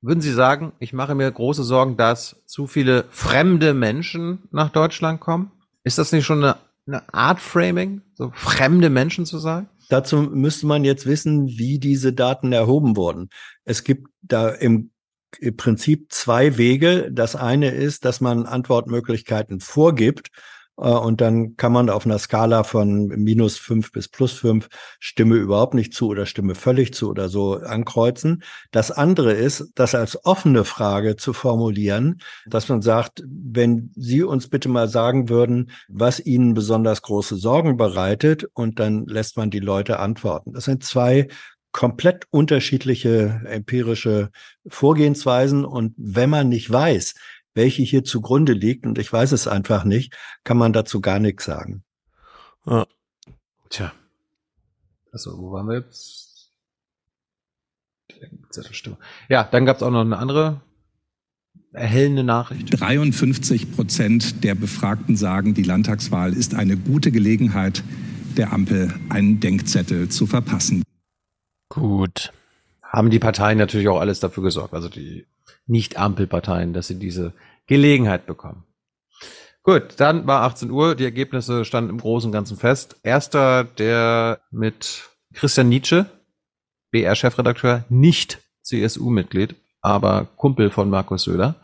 Würden 0.00 0.20
Sie 0.20 0.33
sagen, 0.33 0.73
ich 0.78 0.92
mache 0.92 1.15
mir 1.15 1.31
große 1.31 1.65
Sorgen, 1.65 1.97
dass 1.97 2.42
zu 2.47 2.66
viele 2.66 3.07
fremde 3.10 3.73
Menschen 3.73 4.49
nach 4.50 4.68
Deutschland 4.68 5.20
kommen? 5.20 5.50
Ist 5.83 5.99
das 5.99 6.12
nicht 6.12 6.26
schon 6.26 6.44
eine 6.44 6.57
eine 6.87 7.13
Art 7.13 7.41
Framing, 7.41 8.03
so 8.15 8.33
fremde 8.35 8.91
Menschen 8.91 9.27
zu 9.27 9.39
sagen? 9.39 9.69
Dazu 9.89 10.23
müsste 10.23 10.67
man 10.67 10.85
jetzt 10.85 11.07
wissen, 11.07 11.47
wie 11.47 11.79
diese 11.79 12.13
Daten 12.13 12.53
erhoben 12.53 12.97
wurden. 12.97 13.29
Es 13.65 13.85
gibt 13.85 14.09
da 14.23 14.49
im, 14.49 14.91
Prinzip 15.57 16.13
zwei 16.13 16.59
Wege. 16.59 17.11
Das 17.11 17.35
eine 17.35 17.71
ist, 17.71 18.05
dass 18.05 18.21
man 18.21 18.47
Antwortmöglichkeiten 18.47 19.59
vorgibt 19.59 20.31
und 20.77 21.20
dann 21.20 21.57
kann 21.57 21.73
man 21.73 21.89
auf 21.89 22.05
einer 22.05 22.19
Skala 22.19 22.65
von 22.65 23.07
minus 23.07 23.57
fünf 23.59 23.93
bis 23.93 24.09
plus 24.09 24.33
fünf 24.33 24.69
Stimme 24.99 25.36
überhaupt 25.36 25.75
nicht 25.75 25.94
zu 25.94 26.09
oder 26.09 26.27
Stimme 26.27 26.55
völlig 26.55 26.94
zu 26.94 27.11
oder 27.11 27.28
so 27.28 27.55
ankreuzen. 27.55 28.43
Das 28.73 28.91
andere 28.91 29.33
ist, 29.33 29.70
das 29.77 29.94
als 29.94 30.25
offene 30.25 30.65
Frage 30.65 31.17
zu 31.17 31.33
formulieren, 31.33 32.20
dass 32.47 32.69
man 32.69 32.83
sagt, 32.83 33.23
wenn 33.27 33.93
Sie 33.94 34.23
uns 34.23 34.49
bitte 34.49 34.69
mal 34.69 34.89
sagen 34.89 35.28
würden, 35.28 35.70
was 35.89 36.19
Ihnen 36.19 36.55
besonders 36.55 37.03
große 37.03 37.36
Sorgen 37.36 37.77
bereitet 37.77 38.47
und 38.53 38.81
dann 38.81 39.07
lässt 39.07 39.36
man 39.36 39.51
die 39.51 39.61
Leute 39.61 40.01
antworten. 40.01 40.53
Das 40.53 40.65
sind 40.65 40.83
zwei 40.83 41.28
komplett 41.75 42.28
unterschiedliche 42.31 43.43
empirische 43.47 44.31
Vorgehensweisen. 44.67 45.65
Und 45.65 45.93
wenn 45.97 46.31
man 46.31 46.49
nicht 46.49 46.70
weiß, 46.70 47.15
welche 47.55 47.83
hier 47.83 48.05
zugrunde 48.05 48.52
liegt, 48.52 48.86
und 48.86 48.99
ich 48.99 49.12
weiß 49.12 49.33
es 49.33 49.49
einfach 49.49 49.84
nicht, 49.84 50.15
kann 50.44 50.58
man 50.58 50.73
dazu 50.73 51.00
gar 51.00 51.18
nichts 51.18 51.44
sagen. 51.44 51.84
Ja. 52.66 52.86
Tja. 53.70 53.92
Also, 55.12 55.39
wo 55.39 55.52
waren 55.52 55.68
wir 55.68 55.76
jetzt? 55.76 56.50
Ja, 59.28 59.44
dann 59.44 59.66
gab 59.66 59.76
es 59.76 59.83
auch 59.83 59.91
noch 59.91 60.00
eine 60.00 60.18
andere 60.18 60.60
erhellende 61.73 62.24
Nachricht. 62.24 62.81
53 62.81 63.73
Prozent 63.73 64.44
der 64.44 64.55
Befragten 64.55 65.16
sagen, 65.16 65.55
die 65.55 65.62
Landtagswahl 65.62 66.33
ist 66.33 66.55
eine 66.55 66.76
gute 66.76 67.10
Gelegenheit, 67.10 67.83
der 68.36 68.52
Ampel 68.52 68.94
einen 69.08 69.41
Denkzettel 69.41 70.08
zu 70.08 70.26
verpassen. 70.26 70.83
Gut. 71.68 72.33
Haben 72.83 73.10
die 73.10 73.18
Parteien 73.18 73.58
natürlich 73.58 73.89
auch 73.89 73.99
alles 73.99 74.20
dafür 74.20 74.44
gesorgt. 74.44 74.74
Also 74.74 74.89
die 74.89 75.26
Nicht-Ampelparteien, 75.67 76.73
dass 76.73 76.89
sie 76.89 76.99
diese 76.99 77.33
Gelegenheit 77.67 78.26
bekommen. 78.26 78.65
Gut, 79.62 79.94
dann 79.97 80.26
war 80.26 80.43
18 80.43 80.70
Uhr, 80.70 80.94
die 80.94 81.05
Ergebnisse 81.05 81.65
standen 81.65 81.91
im 81.91 81.99
Großen 81.99 82.28
und 82.28 82.33
Ganzen 82.33 82.59
fest. 82.59 82.97
Erster, 83.02 83.65
der 83.65 84.41
mit 84.51 85.09
Christian 85.33 85.70
Nietzsche, 85.70 86.07
BR-Chefredakteur, 86.91 87.84
nicht 87.89 88.41
CSU-Mitglied, 88.62 89.55
aber 89.81 90.28
Kumpel 90.36 90.70
von 90.70 90.91
Markus 90.91 91.25
Söder, 91.25 91.57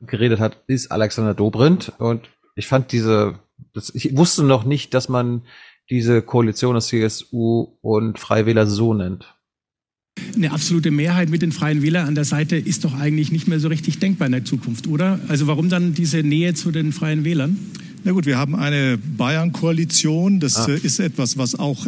geredet 0.00 0.38
hat, 0.38 0.56
ist 0.68 0.92
Alexander 0.92 1.34
Dobrindt. 1.34 1.92
Und 1.98 2.28
ich 2.54 2.68
fand 2.68 2.92
diese, 2.92 3.40
das, 3.74 3.92
ich 3.92 4.16
wusste 4.16 4.44
noch 4.44 4.62
nicht, 4.62 4.94
dass 4.94 5.08
man 5.08 5.42
diese 5.90 6.22
Koalition 6.22 6.76
aus 6.76 6.88
CSU 6.88 7.76
und 7.80 8.20
Freiwähler 8.20 8.66
so 8.66 8.94
nennt. 8.94 9.34
Eine 10.34 10.52
absolute 10.52 10.90
Mehrheit 10.90 11.30
mit 11.30 11.42
den 11.42 11.52
Freien 11.52 11.82
Wählern 11.82 12.08
an 12.08 12.14
der 12.14 12.24
Seite 12.24 12.56
ist 12.56 12.84
doch 12.84 12.94
eigentlich 12.98 13.32
nicht 13.32 13.48
mehr 13.48 13.60
so 13.60 13.68
richtig 13.68 13.98
denkbar 13.98 14.26
in 14.26 14.32
der 14.32 14.44
Zukunft, 14.44 14.86
oder? 14.86 15.20
Also 15.28 15.46
warum 15.46 15.68
dann 15.68 15.94
diese 15.94 16.22
Nähe 16.22 16.54
zu 16.54 16.70
den 16.70 16.92
Freien 16.92 17.24
Wählern? 17.24 17.56
Na 18.04 18.10
gut, 18.10 18.26
wir 18.26 18.36
haben 18.36 18.56
eine 18.56 18.98
Bayern-Koalition. 18.98 20.40
Das 20.40 20.56
ah. 20.56 20.68
Äh, 20.68 20.78
ist 20.78 20.98
etwas, 20.98 21.38
was 21.38 21.54
auch 21.54 21.86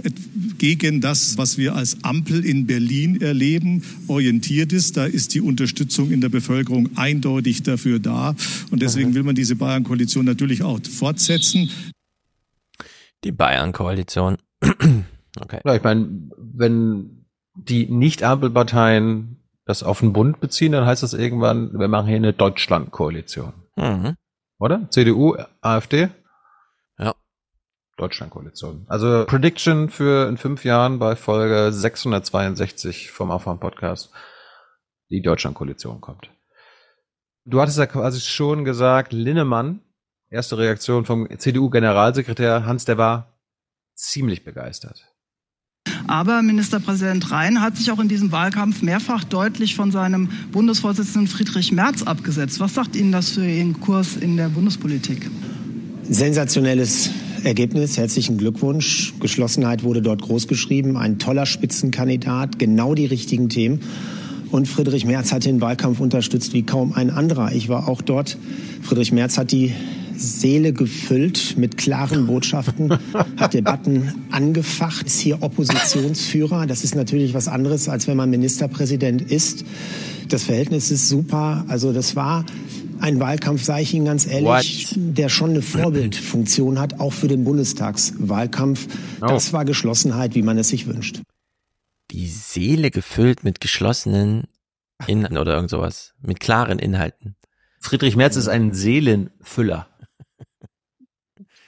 gegen 0.58 1.00
das, 1.00 1.38
was 1.38 1.58
wir 1.58 1.74
als 1.74 2.04
Ampel 2.04 2.44
in 2.44 2.66
Berlin 2.66 3.20
erleben, 3.20 3.82
orientiert 4.06 4.72
ist. 4.72 4.96
Da 4.96 5.06
ist 5.06 5.34
die 5.34 5.40
Unterstützung 5.40 6.12
in 6.12 6.20
der 6.20 6.28
Bevölkerung 6.28 6.90
eindeutig 6.96 7.64
dafür 7.64 7.98
da. 7.98 8.36
Und 8.70 8.80
deswegen 8.80 9.14
will 9.14 9.24
man 9.24 9.34
diese 9.34 9.56
Bayern-Koalition 9.56 10.24
natürlich 10.24 10.62
auch 10.62 10.78
fortsetzen. 10.88 11.70
Die 13.24 13.32
Bayern-Koalition. 13.32 14.36
okay. 15.40 15.60
Ja, 15.64 15.74
ich 15.74 15.82
meine, 15.82 16.08
wenn 16.38 17.10
die 17.54 17.86
Nicht-Ampelparteien 17.86 19.40
das 19.64 19.82
auf 19.82 20.00
den 20.00 20.12
Bund 20.12 20.40
beziehen, 20.40 20.72
dann 20.72 20.86
heißt 20.86 21.02
das 21.02 21.14
irgendwann, 21.14 21.78
wir 21.78 21.88
machen 21.88 22.06
hier 22.06 22.16
eine 22.16 22.32
Deutschland-Koalition. 22.32 23.54
Mhm. 23.76 24.16
Oder? 24.58 24.88
CDU, 24.90 25.36
AfD? 25.60 26.10
Ja. 26.98 27.14
Deutschland-Koalition. 27.96 28.84
Also 28.88 29.24
Prediction 29.26 29.88
für 29.88 30.28
in 30.28 30.36
fünf 30.36 30.64
Jahren 30.64 30.98
bei 30.98 31.16
Folge 31.16 31.72
662 31.72 33.10
vom 33.10 33.30
Aufwand-Podcast. 33.30 34.10
Die 35.10 35.22
Deutschland-Koalition 35.22 36.00
kommt. 36.00 36.30
Du 37.44 37.60
hattest 37.60 37.78
ja 37.78 37.86
quasi 37.86 38.20
schon 38.20 38.64
gesagt, 38.64 39.12
Linnemann, 39.12 39.80
erste 40.30 40.56
Reaktion 40.56 41.04
vom 41.04 41.28
CDU-Generalsekretär 41.38 42.64
Hans, 42.64 42.84
der 42.84 42.98
war 42.98 43.38
ziemlich 43.94 44.44
begeistert. 44.44 45.13
Aber 46.06 46.42
Ministerpräsident 46.42 47.30
Rhein 47.30 47.60
hat 47.60 47.76
sich 47.76 47.90
auch 47.90 47.98
in 47.98 48.08
diesem 48.08 48.30
Wahlkampf 48.30 48.82
mehrfach 48.82 49.24
deutlich 49.24 49.74
von 49.74 49.90
seinem 49.90 50.28
Bundesvorsitzenden 50.52 51.28
Friedrich 51.28 51.72
Merz 51.72 52.02
abgesetzt. 52.02 52.60
Was 52.60 52.74
sagt 52.74 52.94
Ihnen 52.94 53.10
das 53.10 53.30
für 53.30 53.46
Ihren 53.46 53.80
Kurs 53.80 54.16
in 54.16 54.36
der 54.36 54.48
Bundespolitik? 54.48 55.30
Sensationelles 56.02 57.10
Ergebnis. 57.42 57.96
Herzlichen 57.96 58.36
Glückwunsch. 58.36 59.14
Geschlossenheit 59.20 59.82
wurde 59.82 60.02
dort 60.02 60.20
großgeschrieben. 60.20 60.96
Ein 60.98 61.18
toller 61.18 61.46
Spitzenkandidat, 61.46 62.58
genau 62.58 62.94
die 62.94 63.06
richtigen 63.06 63.48
Themen. 63.48 63.80
Und 64.50 64.68
Friedrich 64.68 65.06
Merz 65.06 65.32
hat 65.32 65.46
den 65.46 65.60
Wahlkampf 65.60 66.00
unterstützt 66.00 66.52
wie 66.52 66.62
kaum 66.62 66.92
ein 66.92 67.10
anderer. 67.10 67.52
Ich 67.52 67.68
war 67.68 67.88
auch 67.88 68.02
dort. 68.02 68.36
Friedrich 68.82 69.10
Merz 69.10 69.38
hat 69.38 69.52
die 69.52 69.72
Seele 70.16 70.72
gefüllt 70.72 71.56
mit 71.56 71.76
klaren 71.76 72.26
Botschaften, 72.26 72.98
hat 73.36 73.54
Debatten 73.54 74.26
angefacht, 74.30 75.06
ist 75.06 75.20
hier 75.20 75.42
Oppositionsführer. 75.42 76.66
Das 76.66 76.84
ist 76.84 76.94
natürlich 76.94 77.34
was 77.34 77.48
anderes, 77.48 77.88
als 77.88 78.06
wenn 78.06 78.16
man 78.16 78.30
Ministerpräsident 78.30 79.22
ist. 79.22 79.64
Das 80.28 80.44
Verhältnis 80.44 80.90
ist 80.90 81.08
super. 81.08 81.64
Also 81.68 81.92
das 81.92 82.16
war 82.16 82.44
ein 83.00 83.20
Wahlkampf, 83.20 83.62
sage 83.62 83.82
ich 83.82 83.94
Ihnen 83.94 84.06
ganz 84.06 84.26
ehrlich, 84.26 84.90
What? 84.90 85.18
der 85.18 85.28
schon 85.28 85.50
eine 85.50 85.62
Vorbildfunktion 85.62 86.78
hat, 86.78 87.00
auch 87.00 87.12
für 87.12 87.28
den 87.28 87.44
Bundestagswahlkampf. 87.44 88.86
Oh. 89.20 89.26
Das 89.26 89.52
war 89.52 89.64
Geschlossenheit, 89.64 90.34
wie 90.34 90.42
man 90.42 90.58
es 90.58 90.68
sich 90.68 90.86
wünscht. 90.86 91.20
Die 92.10 92.28
Seele 92.28 92.90
gefüllt 92.90 93.44
mit 93.44 93.60
geschlossenen 93.60 94.44
Inhalten 95.06 95.38
oder 95.38 95.54
irgend 95.54 95.70
sowas, 95.70 96.14
mit 96.22 96.40
klaren 96.40 96.78
Inhalten. 96.78 97.36
Friedrich 97.80 98.16
Merz 98.16 98.36
ist 98.36 98.48
ein 98.48 98.72
Seelenfüller 98.72 99.88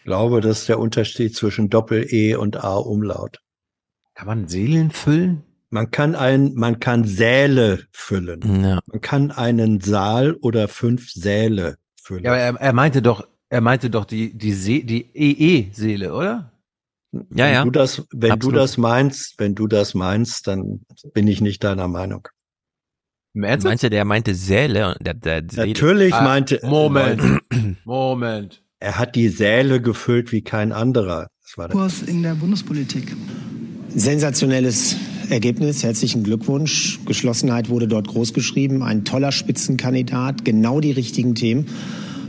glaube, 0.06 0.40
das 0.40 0.60
ist 0.60 0.68
der 0.68 0.78
Unterschied 0.78 1.36
zwischen 1.36 1.68
Doppel-E 1.68 2.36
und 2.36 2.64
A-Umlaut. 2.64 3.40
Kann 4.14 4.26
man 4.26 4.48
Seelen 4.48 4.90
füllen? 4.90 5.42
Man 5.68 5.90
kann 5.90 6.14
ein, 6.14 6.54
man 6.54 6.80
kann 6.80 7.04
Säle 7.04 7.84
füllen. 7.92 8.62
Ja. 8.62 8.80
Man 8.86 9.00
kann 9.00 9.30
einen 9.32 9.80
Saal 9.80 10.34
oder 10.34 10.68
fünf 10.68 11.10
Säle 11.10 11.76
füllen. 12.00 12.24
Ja, 12.24 12.30
aber 12.30 12.40
er, 12.40 12.54
er 12.54 12.72
meinte 12.72 13.02
doch, 13.02 13.26
er 13.50 13.60
meinte 13.60 13.90
doch 13.90 14.04
die, 14.04 14.32
die 14.32 14.52
See, 14.52 14.84
die 14.84 15.10
EE-Seele, 15.12 16.14
oder? 16.14 16.52
Ja, 17.12 17.20
wenn 17.30 17.52
ja. 17.52 17.64
Du 17.64 17.70
das, 17.70 18.06
wenn 18.12 18.32
Absolut. 18.32 18.54
du 18.54 18.60
das 18.60 18.78
meinst, 18.78 19.34
wenn 19.38 19.54
du 19.54 19.66
das 19.66 19.94
meinst, 19.94 20.46
dann 20.46 20.82
bin 21.12 21.26
ich 21.26 21.40
nicht 21.40 21.64
deiner 21.64 21.88
Meinung. 21.88 22.28
Meinst 23.34 23.82
du, 23.82 23.90
der 23.90 24.04
meinte 24.04 24.34
Säle? 24.34 24.96
Der, 25.00 25.14
der? 25.14 25.42
Natürlich 25.42 26.14
ah, 26.14 26.22
meinte. 26.22 26.60
Moment. 26.62 27.42
Moment. 27.84 28.62
Er 28.86 28.98
hat 28.98 29.16
die 29.16 29.30
Säle 29.30 29.80
gefüllt 29.80 30.30
wie 30.30 30.42
kein 30.42 30.70
anderer. 30.70 31.26
Das 31.42 31.58
war 31.58 31.68
Kurs 31.70 32.02
in 32.02 32.22
der 32.22 32.36
Bundespolitik. 32.36 33.16
Sensationelles 33.88 34.94
Ergebnis. 35.28 35.82
Herzlichen 35.82 36.22
Glückwunsch. 36.22 37.00
Geschlossenheit 37.04 37.68
wurde 37.68 37.88
dort 37.88 38.06
großgeschrieben. 38.06 38.84
Ein 38.84 39.04
toller 39.04 39.32
Spitzenkandidat, 39.32 40.44
genau 40.44 40.78
die 40.78 40.92
richtigen 40.92 41.34
Themen. 41.34 41.66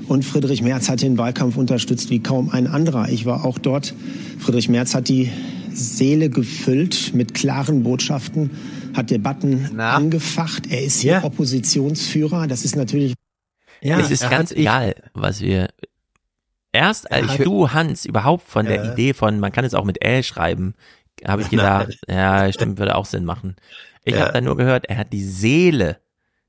Und 0.07 0.25
Friedrich 0.25 0.63
Merz 0.63 0.89
hat 0.89 1.03
den 1.03 1.19
Wahlkampf 1.19 1.57
unterstützt 1.57 2.09
wie 2.09 2.23
kaum 2.23 2.49
ein 2.49 2.65
anderer. 2.65 3.07
Ich 3.09 3.27
war 3.27 3.45
auch 3.45 3.59
dort. 3.59 3.93
Friedrich 4.39 4.67
Merz 4.67 4.95
hat 4.95 5.09
die 5.09 5.29
Seele 5.71 6.31
gefüllt 6.31 7.13
mit 7.13 7.35
klaren 7.35 7.83
Botschaften, 7.83 8.49
hat 8.95 9.11
Debatten 9.11 9.69
Na? 9.75 9.93
angefacht. 9.93 10.71
Er 10.71 10.83
ist 10.83 11.01
hier 11.01 11.11
ja. 11.11 11.23
Oppositionsführer. 11.23 12.47
Das 12.47 12.65
ist 12.65 12.75
natürlich. 12.75 13.13
Ja, 13.79 13.99
es 13.99 14.09
ist 14.09 14.27
ganz 14.27 14.51
egal, 14.51 14.95
was 15.13 15.41
wir 15.41 15.67
Erst 16.77 17.11
als 17.11 17.33
ich, 17.33 17.43
du, 17.43 17.71
Hans, 17.71 18.05
überhaupt 18.05 18.47
von 18.47 18.67
der 18.67 18.93
Idee 18.93 19.15
von, 19.15 19.39
man 19.39 19.51
kann 19.51 19.65
es 19.65 19.73
auch 19.73 19.83
mit 19.83 20.03
L 20.03 20.21
schreiben, 20.21 20.75
habe 21.25 21.41
ich 21.41 21.49
gedacht, 21.49 21.97
ja, 22.07 22.53
stimmt, 22.53 22.77
würde 22.77 22.95
auch 22.95 23.05
Sinn 23.05 23.25
machen. 23.25 23.55
Ich 24.03 24.13
ja. 24.13 24.21
habe 24.21 24.33
dann 24.33 24.43
nur 24.43 24.57
gehört, 24.57 24.85
er 24.85 24.97
hat 24.97 25.11
die 25.11 25.23
Seele 25.23 25.97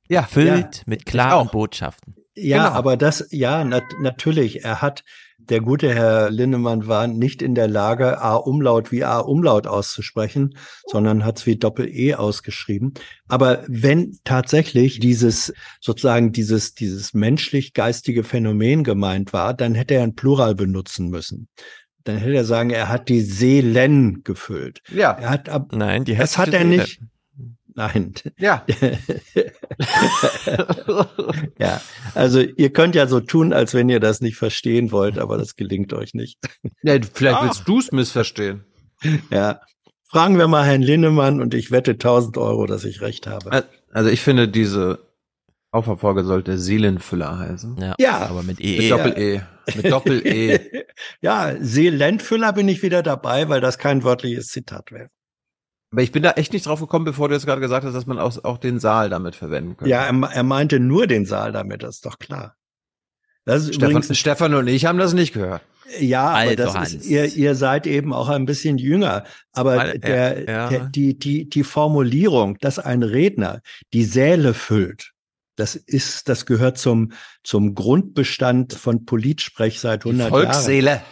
ja, 0.07 0.23
füllt 0.24 0.76
ja, 0.76 0.82
mit 0.84 1.07
klaren 1.07 1.48
Botschaften. 1.48 2.15
Ja, 2.34 2.65
genau. 2.65 2.76
aber 2.76 2.98
das, 2.98 3.26
ja, 3.31 3.65
nat 3.65 3.84
natürlich, 4.00 4.65
er 4.65 4.82
hat 4.82 5.02
der 5.48 5.60
gute 5.60 5.94
Herr 5.94 6.30
Lindemann 6.30 6.86
war 6.86 7.06
nicht 7.06 7.42
in 7.42 7.54
der 7.54 7.68
Lage, 7.68 8.20
A-Umlaut 8.20 8.92
wie 8.92 9.04
A-Umlaut 9.04 9.66
auszusprechen, 9.66 10.54
sondern 10.86 11.24
hat 11.24 11.38
es 11.38 11.46
wie 11.46 11.56
Doppel-E 11.56 12.14
ausgeschrieben. 12.14 12.94
Aber 13.28 13.64
wenn 13.66 14.18
tatsächlich 14.24 15.00
dieses, 15.00 15.52
sozusagen 15.80 16.32
dieses, 16.32 16.74
dieses 16.74 17.14
menschlich-geistige 17.14 18.24
Phänomen 18.24 18.84
gemeint 18.84 19.32
war, 19.32 19.54
dann 19.54 19.74
hätte 19.74 19.94
er 19.94 20.02
ein 20.02 20.14
Plural 20.14 20.54
benutzen 20.54 21.08
müssen 21.08 21.48
dann 22.04 22.16
hätte 22.16 22.36
er 22.36 22.44
sagen, 22.46 22.70
er 22.70 22.88
hat 22.88 23.10
die 23.10 23.20
Seelen 23.20 24.24
gefüllt. 24.24 24.80
Ja. 24.88 25.12
Er 25.12 25.28
hat 25.28 25.50
ab, 25.50 25.72
Nein, 25.72 26.04
die 26.04 26.16
das 26.16 26.38
hat 26.38 26.54
er 26.54 26.62
Seele. 26.62 26.86
Nein. 27.78 28.12
Ja. 28.39 28.66
ja. 31.60 31.81
Also 32.12 32.40
ihr 32.40 32.73
könnt 32.73 32.97
ja 32.97 33.07
so 33.07 33.20
tun, 33.20 33.52
als 33.52 33.73
wenn 33.73 33.89
ihr 33.89 34.00
das 34.00 34.20
nicht 34.20 34.36
verstehen 34.36 34.90
wollt, 34.90 35.16
aber 35.16 35.39
das 35.39 35.55
gelingt 35.55 35.92
euch 35.92 36.12
nicht. 36.12 36.40
Ja, 36.82 36.98
vielleicht 37.15 37.40
willst 37.40 37.60
ah. 37.60 37.65
du 37.66 37.78
es 37.78 37.92
missverstehen. 37.92 38.65
Ja. 39.31 39.60
Fragen 40.10 40.39
wir 40.39 40.48
mal 40.48 40.65
Herrn 40.66 40.82
Linnemann 40.82 41.40
und 41.40 41.55
ich 41.55 41.70
wette 41.70 41.92
1000 41.92 42.36
Euro, 42.39 42.66
dass 42.66 42.84
ich 42.84 43.00
recht 43.00 43.28
habe. 43.28 43.65
Also 43.92 44.10
ich 44.10 44.23
finde, 44.23 44.48
diese 44.48 44.98
Aufverfolge 45.70 46.24
sollte 46.24 46.58
Seelenfüller 46.58 47.39
heißen. 47.39 47.76
Ja. 47.81 47.94
ja. 48.00 48.26
Aber 48.26 48.42
mit 48.42 48.60
EE. 48.60 48.81
Mit 48.81 48.90
Doppel-E. 48.90 49.40
Mit 49.76 49.92
Doppel-E. 49.92 50.84
ja, 51.20 51.55
Seelenfüller 51.60 52.52
bin 52.52 52.66
ich 52.66 52.82
wieder 52.82 53.05
dabei, 53.05 53.48
weil 53.48 53.60
das 53.60 53.78
kein 53.78 54.02
wörtliches 54.02 54.48
Zitat 54.48 54.90
wäre. 54.90 55.10
Aber 55.91 56.02
ich 56.02 56.12
bin 56.12 56.23
da 56.23 56.33
echt 56.33 56.52
nicht 56.52 56.67
drauf 56.67 56.81
gekommen, 56.81 57.05
bevor 57.05 57.28
du 57.28 57.34
jetzt 57.34 57.47
gerade 57.47 57.60
gesagt 57.60 57.84
hast, 57.84 57.94
dass 57.94 58.07
man 58.07 58.18
auch, 58.18 58.44
auch 58.44 58.58
den 58.58 58.78
Saal 58.78 59.08
damit 59.08 59.34
verwenden 59.34 59.76
könnte. 59.76 59.91
Ja, 59.91 60.05
er, 60.05 60.31
er 60.31 60.42
meinte 60.42 60.81
nur 60.81 61.07
den 61.07 61.25
Saal 61.25 61.52
damit, 61.52 61.83
das 61.83 61.97
ist 61.97 62.07
doch 62.07 62.18
klar. 62.18 62.57
Das 63.44 63.62
ist 63.62 63.76
Stefan, 63.76 63.91
übrigens, 63.92 64.18
Stefan 64.18 64.55
und 64.55 64.67
ich 64.68 64.84
haben 64.84 64.99
das 64.99 65.15
nicht 65.15 65.33
gehört. 65.33 65.62
Ja, 65.99 66.28
aber 66.28 66.55
das 66.55 66.75
Hans. 66.75 66.92
ist, 66.92 67.07
ihr, 67.07 67.25
ihr 67.25 67.55
seid 67.55 67.86
eben 67.86 68.12
auch 68.12 68.28
ein 68.28 68.44
bisschen 68.44 68.76
jünger. 68.76 69.25
Aber 69.52 69.76
Weil, 69.76 69.99
der, 69.99 70.44
ja. 70.44 70.68
der, 70.68 70.81
die, 70.86 71.18
die, 71.18 71.49
die 71.49 71.65
Formulierung, 71.65 72.58
dass 72.60 72.78
ein 72.78 73.02
Redner 73.02 73.62
die 73.94 74.05
Säle 74.05 74.52
füllt, 74.52 75.12
das 75.57 75.75
ist, 75.75 76.28
das 76.28 76.44
gehört 76.44 76.76
zum, 76.76 77.12
zum 77.42 77.75
Grundbestand 77.75 78.75
von 78.75 79.07
Politsprech 79.07 79.81
seit 79.81 80.05
100 80.05 80.26
die 80.26 80.31
Volksseele. 80.31 80.91
Jahren 80.91 81.02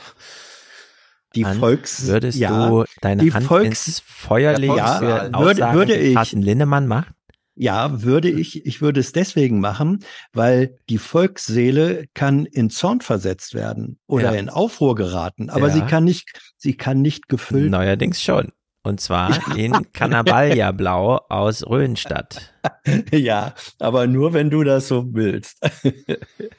die 1.36 1.46
Hans, 1.46 1.58
Volks 1.58 2.06
würdest 2.06 2.38
ja, 2.38 2.68
du 2.68 2.84
deine 3.00 3.22
die 3.22 3.32
Hand 3.32 3.46
Volks, 3.46 3.86
ins 3.86 4.02
Feuer 4.04 4.58
legen 4.58 4.76
ja, 4.76 4.98
für 4.98 5.30
würde, 5.38 5.72
würde 5.72 5.96
ich 5.96 6.14
Carsten 6.14 6.42
Linnemann 6.42 6.86
macht? 6.86 7.12
Ja, 7.58 8.02
würde 8.02 8.28
ich, 8.28 8.66
ich 8.66 8.82
würde 8.82 9.00
es 9.00 9.12
deswegen 9.12 9.60
machen, 9.60 10.04
weil 10.34 10.78
die 10.90 10.98
Volksseele 10.98 12.04
kann 12.12 12.44
in 12.44 12.68
Zorn 12.68 13.00
versetzt 13.00 13.54
werden 13.54 13.98
oder 14.06 14.34
ja. 14.34 14.38
in 14.38 14.50
Aufruhr 14.50 14.94
geraten, 14.94 15.48
aber 15.48 15.68
ja. 15.68 15.74
sie 15.74 15.80
kann 15.82 16.04
nicht, 16.04 16.38
sie 16.58 16.76
kann 16.76 17.00
nicht 17.00 17.28
gefüllt. 17.28 17.70
Neuerdings 17.70 18.22
schon. 18.22 18.52
Und 18.82 19.00
zwar 19.00 19.30
ja. 19.30 19.54
in 19.56 19.92
Cannabalia 19.92 20.70
Blau 20.70 21.16
aus 21.28 21.66
Röhnstadt. 21.66 22.52
Ja, 23.12 23.54
aber 23.78 24.08
nur 24.08 24.32
wenn 24.32 24.50
du 24.50 24.64
das 24.64 24.88
so 24.88 25.06
willst. 25.12 25.60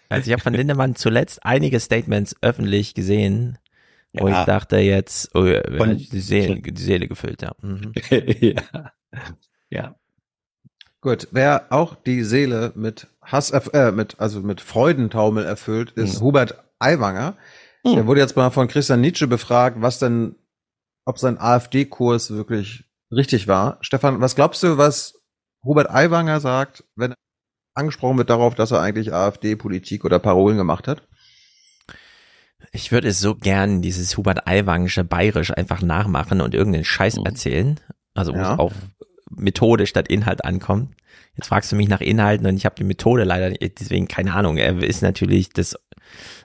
Also 0.07 0.27
ich 0.27 0.31
habe 0.31 0.41
von 0.41 0.53
Lindemann 0.53 0.95
zuletzt 0.95 1.45
einige 1.45 1.81
Statements 1.81 2.33
öffentlich 2.41 2.93
gesehen, 2.93 3.57
wo 4.19 4.27
ja. 4.27 4.41
ich 4.41 4.45
dachte 4.45 4.77
jetzt, 4.77 5.33
oh, 5.35 5.43
die, 5.43 6.19
Seele, 6.19 6.61
die 6.61 6.81
Seele 6.81 7.07
gefüllt, 7.07 7.41
ja. 7.41 7.53
Mhm. 7.61 7.93
ja. 8.39 8.91
Ja. 9.69 9.95
Gut, 11.01 11.27
wer 11.31 11.67
auch 11.69 11.95
die 11.95 12.23
Seele 12.23 12.71
mit 12.75 13.07
Hass, 13.21 13.51
äh, 13.51 13.91
mit, 13.91 14.19
also 14.19 14.41
mit 14.41 14.61
Freudentaumel 14.61 15.45
erfüllt, 15.45 15.91
ist 15.91 16.19
mhm. 16.19 16.25
Hubert 16.25 16.63
Aiwanger. 16.79 17.37
Mhm. 17.83 17.95
Der 17.95 18.07
wurde 18.07 18.19
jetzt 18.19 18.35
mal 18.35 18.49
von 18.49 18.67
Christian 18.67 19.01
Nietzsche 19.01 19.27
befragt, 19.27 19.77
was 19.79 19.99
denn, 19.99 20.35
ob 21.05 21.19
sein 21.19 21.37
AfD-Kurs 21.37 22.31
wirklich 22.31 22.85
richtig 23.11 23.47
war. 23.47 23.77
Stefan, 23.81 24.19
was 24.21 24.35
glaubst 24.35 24.63
du, 24.63 24.77
was 24.77 25.21
Hubert 25.63 25.89
Aiwanger 25.89 26.39
sagt, 26.39 26.83
wenn 26.95 27.13
angesprochen 27.73 28.17
wird 28.17 28.29
darauf, 28.29 28.55
dass 28.55 28.71
er 28.71 28.81
eigentlich 28.81 29.13
AfD-Politik 29.13 30.03
oder 30.03 30.19
Parolen 30.19 30.57
gemacht 30.57 30.87
hat? 30.87 31.07
Ich 32.71 32.91
würde 32.91 33.07
es 33.07 33.19
so 33.19 33.35
gern 33.35 33.81
dieses 33.81 34.17
Hubert 34.17 34.47
Aiwangische 34.47 35.03
Bayerisch 35.03 35.51
einfach 35.51 35.81
nachmachen 35.81 36.41
und 36.41 36.53
irgendeinen 36.53 36.85
Scheiß 36.85 37.17
mhm. 37.17 37.25
erzählen. 37.25 37.79
Also 38.13 38.33
ja. 38.33 38.55
auf 38.55 38.73
Methode 39.29 39.87
statt 39.87 40.07
Inhalt 40.07 40.43
ankommt. 40.43 40.95
Jetzt 41.35 41.47
fragst 41.47 41.71
du 41.71 41.75
mich 41.75 41.87
nach 41.87 42.01
Inhalten 42.01 42.47
und 42.47 42.57
ich 42.57 42.65
habe 42.65 42.75
die 42.75 42.83
Methode 42.83 43.23
leider 43.23 43.49
nicht, 43.49 43.79
deswegen 43.79 44.07
keine 44.07 44.33
Ahnung. 44.33 44.57
Er 44.57 44.81
ist 44.81 45.03
natürlich 45.03 45.49
das, 45.49 45.75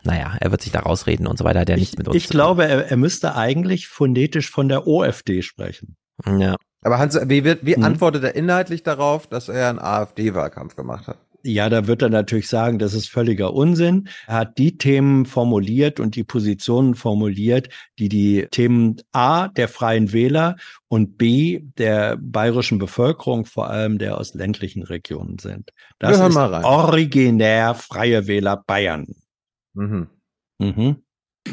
naja, 0.05 0.37
er 0.39 0.51
wird 0.51 0.61
sich 0.61 0.73
da 0.73 0.81
rausreden 0.81 1.27
und 1.27 1.39
so 1.39 1.45
weiter, 1.45 1.61
hat 1.61 1.71
ja 1.71 1.77
nichts 1.77 1.97
mit 1.97 2.09
uns 2.09 2.17
Ich 2.17 2.29
glaube, 2.29 2.67
er, 2.67 2.91
er 2.91 2.97
müsste 2.99 3.35
eigentlich 3.35 3.89
phonetisch 3.89 4.51
von 4.51 4.69
der 4.69 4.87
OFD 4.87 5.41
sprechen. 5.41 5.97
Ja. 6.27 6.57
Aber 6.83 6.99
Hans, 6.99 7.19
wie, 7.27 7.45
wird, 7.45 7.65
wie 7.65 7.77
hm. 7.77 7.85
antwortet 7.85 8.25
er 8.25 8.35
inhaltlich 8.35 8.83
darauf, 8.83 9.27
dass 9.27 9.49
er 9.49 9.71
einen 9.71 9.79
AfD-Wahlkampf 9.79 10.77
gemacht 10.77 11.07
hat? 11.07 11.19
Ja, 11.45 11.69
da 11.69 11.87
wird 11.87 12.03
er 12.03 12.09
natürlich 12.09 12.49
sagen, 12.49 12.79
das 12.79 12.95
ist 12.95 13.09
völliger 13.09 13.53
Unsinn. 13.53 14.09
Er 14.27 14.35
hat 14.35 14.59
die 14.59 14.79
Themen 14.79 15.27
formuliert 15.27 15.99
und 16.01 16.15
die 16.15 16.25
Positionen 16.25 16.95
formuliert, 16.95 17.69
die 17.99 18.09
die 18.09 18.47
Themen 18.51 18.97
A 19.13 19.49
der 19.49 19.69
Freien 19.69 20.13
Wähler 20.13 20.57
und 20.89 21.19
B 21.19 21.63
der 21.79 22.17
bayerischen 22.17 22.79
Bevölkerung, 22.79 23.45
vor 23.45 23.71
allem 23.71 23.99
der 23.99 24.19
aus 24.19 24.35
ländlichen 24.35 24.83
Regionen 24.83 25.39
sind. 25.39 25.71
Das 25.99 26.19
ist 26.21 26.37
originär 26.37 27.75
Freie 27.75 28.27
Wähler 28.27 28.63
Bayern. 28.65 29.07
Mhm. 29.75 30.09
Mhm. 30.59 31.03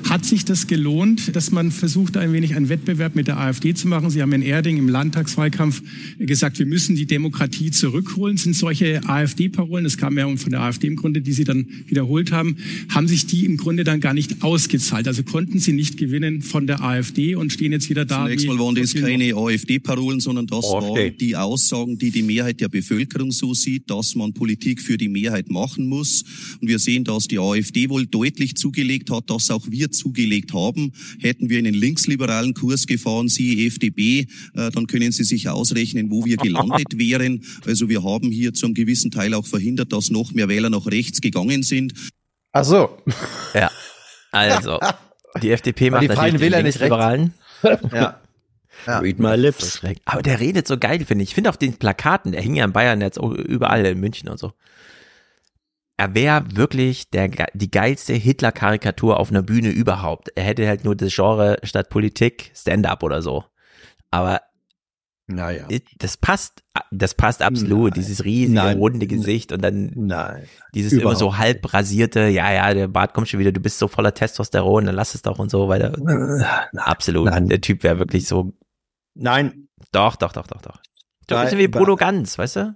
Hat 0.10 0.26
sich 0.26 0.44
das 0.44 0.66
gelohnt, 0.66 1.36
dass 1.36 1.52
man 1.52 1.72
versucht, 1.72 2.18
ein 2.18 2.34
wenig 2.34 2.56
einen 2.56 2.70
Wettbewerb 2.70 3.16
mit 3.16 3.28
der 3.28 3.38
AfD 3.40 3.76
zu 3.76 3.88
machen? 3.88 4.10
Sie 4.10 4.24
haben 4.24 4.34
in 4.34 4.42
Erding 4.42 4.78
im 4.78 4.90
Landtagswahlkampf 4.90 5.84
gesagt, 6.18 6.58
wir 6.58 6.66
müssen 6.66 6.96
die 6.96 7.06
Demokratie 7.06 7.70
zurückholen. 7.70 8.38
Sind 8.38 8.56
solche 8.56 9.08
AfD-Parolen, 9.08 9.84
das 9.84 9.98
kam 9.98 10.18
ja 10.18 10.28
von 10.36 10.50
der 10.50 10.62
AfD 10.62 10.88
im 10.88 10.96
Grunde, 10.96 11.22
die 11.22 11.32
Sie 11.32 11.44
dann 11.44 11.68
wiederholt 11.88 12.32
haben, 12.32 12.58
haben 12.90 13.08
sich 13.08 13.28
die 13.28 13.46
im 13.46 13.58
Grunde 13.58 13.84
dann 13.84 14.00
gar 14.00 14.16
nicht 14.16 14.44
ausgezahlt? 14.44 15.08
Also 15.08 15.24
konnten 15.24 15.60
Sie 15.60 15.74
nicht 15.74 15.98
gewinnen 15.98 16.42
von 16.42 16.66
der 16.66 16.82
AfD 16.82 17.36
und 17.36 17.54
stehen 17.54 17.72
jetzt 17.72 17.90
wieder 17.90 18.06
da? 18.06 18.24
Zunächst 18.24 18.48
mal 18.48 18.58
waren 18.58 18.76
das 18.76 18.94
keine 18.94 19.36
AfD-Parolen, 19.36 20.20
sondern 20.20 20.48
das 20.48 20.66
AfD. 20.66 20.88
waren 20.88 21.18
die 21.18 21.36
Aussagen, 21.36 22.00
die 22.00 22.10
die 22.10 22.24
Mehrheit 22.24 22.62
der 22.62 22.70
Bevölkerung 22.70 23.32
so 23.32 23.54
sieht, 23.54 23.90
dass 23.90 24.16
man 24.16 24.34
Politik 24.34 24.82
für 24.82 24.98
die 24.98 25.10
Mehrheit 25.10 25.50
machen 25.50 25.88
muss. 25.88 26.24
Und 26.62 26.68
wir 26.68 26.80
sehen, 26.80 27.04
dass 27.04 27.28
die 27.28 27.40
AfD 27.40 27.90
wohl 27.90 28.08
deutlich 28.08 28.56
zugelegt 28.56 29.12
hat, 29.12 29.30
dass 29.30 29.52
auch 29.52 29.70
wir 29.70 29.79
wir 29.80 29.92
zugelegt 29.92 30.54
haben. 30.54 30.94
Hätten 31.20 31.50
wir 31.50 31.58
einen 31.58 31.74
linksliberalen 31.74 32.54
Kurs 32.54 32.86
gefahren, 32.86 33.30
Sie 33.30 33.66
FDP, 33.66 34.28
äh, 34.54 34.70
dann 34.72 34.88
können 34.88 35.12
Sie 35.12 35.24
sich 35.24 35.50
ausrechnen, 35.50 36.12
wo 36.12 36.26
wir 36.26 36.38
gelandet 36.38 36.88
wären. 36.98 37.44
Also 37.66 37.90
wir 37.90 38.04
haben 38.04 38.30
hier 38.30 38.54
zum 38.54 38.74
gewissen 38.74 39.12
Teil 39.12 39.34
auch 39.34 39.48
verhindert, 39.48 39.94
dass 39.94 40.10
noch 40.10 40.34
mehr 40.34 40.50
Wähler 40.50 40.70
nach 40.70 40.86
rechts 40.86 41.22
gegangen 41.22 41.64
sind. 41.64 41.94
Ach 42.52 42.66
so. 42.66 42.98
Ja. 43.54 43.72
Also, 44.32 44.80
die 45.42 45.52
FDP 45.52 45.90
macht 45.90 46.04
die 46.04 46.08
natürlich 46.08 46.36
die 46.36 46.40
Wähler 46.42 46.62
nicht 46.62 46.80
Liberalen. 46.80 47.34
ja. 47.92 48.22
Ja. 48.88 49.00
Read 49.00 49.20
my 49.20 49.36
lips. 49.36 49.82
Aber 50.06 50.22
der 50.22 50.40
redet 50.40 50.66
so 50.66 50.78
geil, 50.78 51.04
finde 51.06 51.24
ich. 51.24 51.32
Ich 51.32 51.36
finde 51.36 51.50
auf 51.50 51.58
den 51.58 51.74
Plakaten, 51.74 52.32
der 52.32 52.42
hing 52.42 52.56
ja 52.56 52.64
in 52.64 52.72
Bayern 52.72 53.02
jetzt 53.02 53.18
überall 53.18 53.86
in 53.86 54.00
München 54.00 54.30
und 54.30 54.40
so 54.40 54.54
er 56.00 56.16
wäre 56.16 56.46
wirklich 56.54 57.10
der, 57.10 57.28
die 57.54 57.70
geilste 57.70 58.14
Hitler-Karikatur 58.14 59.20
auf 59.20 59.32
einer 59.32 59.42
Bühne 59.42 59.68
überhaupt. 59.68 60.30
Er 60.34 60.46
hätte 60.46 60.66
halt 60.66 60.86
nur 60.86 60.96
das 60.96 61.14
Genre 61.14 61.58
statt 61.64 61.90
Politik 61.90 62.52
Stand-up 62.56 63.04
oder 63.04 63.22
so. 63.22 63.44
Aber 64.10 64.40
naja. 65.28 65.68
Das 65.98 66.16
passt, 66.16 66.64
das 66.90 67.16
passt 67.16 67.42
absolut. 67.42 67.92
Nein. 67.92 68.02
Dieses 68.02 68.24
riesige, 68.24 68.56
Nein. 68.56 68.78
runde 68.78 69.08
Gesicht 69.08 69.52
und 69.52 69.62
dann 69.62 69.92
Nein. 69.94 70.46
dieses 70.74 70.94
Überhaupt 70.94 71.12
immer 71.12 71.20
so 71.20 71.38
halb 71.38 71.74
rasierte, 71.74 72.22
ja, 72.28 72.50
ja, 72.50 72.74
der 72.74 72.88
Bart 72.88 73.14
kommt 73.14 73.28
schon 73.28 73.42
wieder, 73.42 73.52
du 73.52 73.60
bist 73.60 73.78
so 73.78 73.90
voller 73.90 74.14
Testosteron, 74.14 74.86
dann 74.86 74.96
lass 74.96 75.16
es 75.16 75.22
doch 75.22 75.38
und 75.38 75.52
so 75.52 75.68
weiter. 75.68 75.92
Nein. 76.00 76.46
Absolut. 76.78 77.26
Nein. 77.26 77.50
Der 77.50 77.60
Typ 77.60 77.84
wäre 77.84 78.00
wirklich 78.00 78.26
so. 78.26 78.54
Nein. 79.16 79.68
Doch, 79.92 80.16
doch, 80.16 80.32
doch, 80.32 80.48
doch, 80.48 80.62
doch. 80.62 80.80
So 81.30 81.36
ein 81.36 81.44
bisschen 81.44 81.60
wie 81.60 81.68
Bruno 81.68 81.98
Ganz, 81.98 82.38
weißt 82.38 82.56
du? 82.56 82.76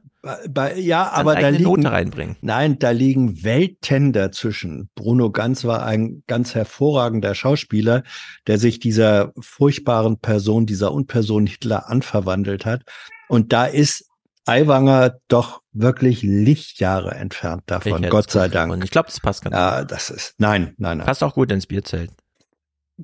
Bei, 0.50 0.80
ja, 0.80 1.12
aber 1.12 1.36
da 1.36 1.50
liegen, 1.50 1.64
Note 1.66 1.92
reinbringen. 1.92 2.38
Nein, 2.40 2.80
da 2.80 2.92
liegen 2.92 3.44
Welten 3.44 4.14
dazwischen. 4.14 4.90
Bruno 4.96 5.32
Ganz 5.32 5.66
war 5.66 5.86
ein 5.86 6.24
ganz 6.28 6.56
hervorragender 6.56 7.36
Schauspieler, 7.36 8.04
der 8.48 8.58
sich 8.58 8.80
dieser 8.80 9.34
furchtbaren 9.38 10.20
Person, 10.20 10.66
dieser 10.66 10.94
Unperson 10.94 11.46
Hitler 11.46 11.90
anverwandelt 11.90 12.66
hat. 12.66 12.84
Und 13.28 13.52
da 13.52 13.66
ist 13.66 14.08
Aiwanger 14.46 15.18
doch 15.28 15.62
wirklich 15.74 16.22
Lichtjahre 16.22 17.12
entfernt 17.12 17.64
davon, 17.66 18.08
Gott 18.10 18.32
sei 18.32 18.48
Dank. 18.48 18.72
Und 18.72 18.82
ich 18.84 18.92
glaube, 18.92 19.08
das 19.08 19.20
passt 19.20 19.44
ganz 19.44 19.54
ja, 19.54 19.82
gut. 19.82 19.92
das 19.92 20.10
ist, 20.10 20.36
nein, 20.38 20.74
nein, 20.78 21.00
nein. 21.00 21.06
Passt 21.06 21.24
auch 21.24 21.34
gut 21.34 21.52
ins 21.52 21.68
Bierzelt. 21.68 22.12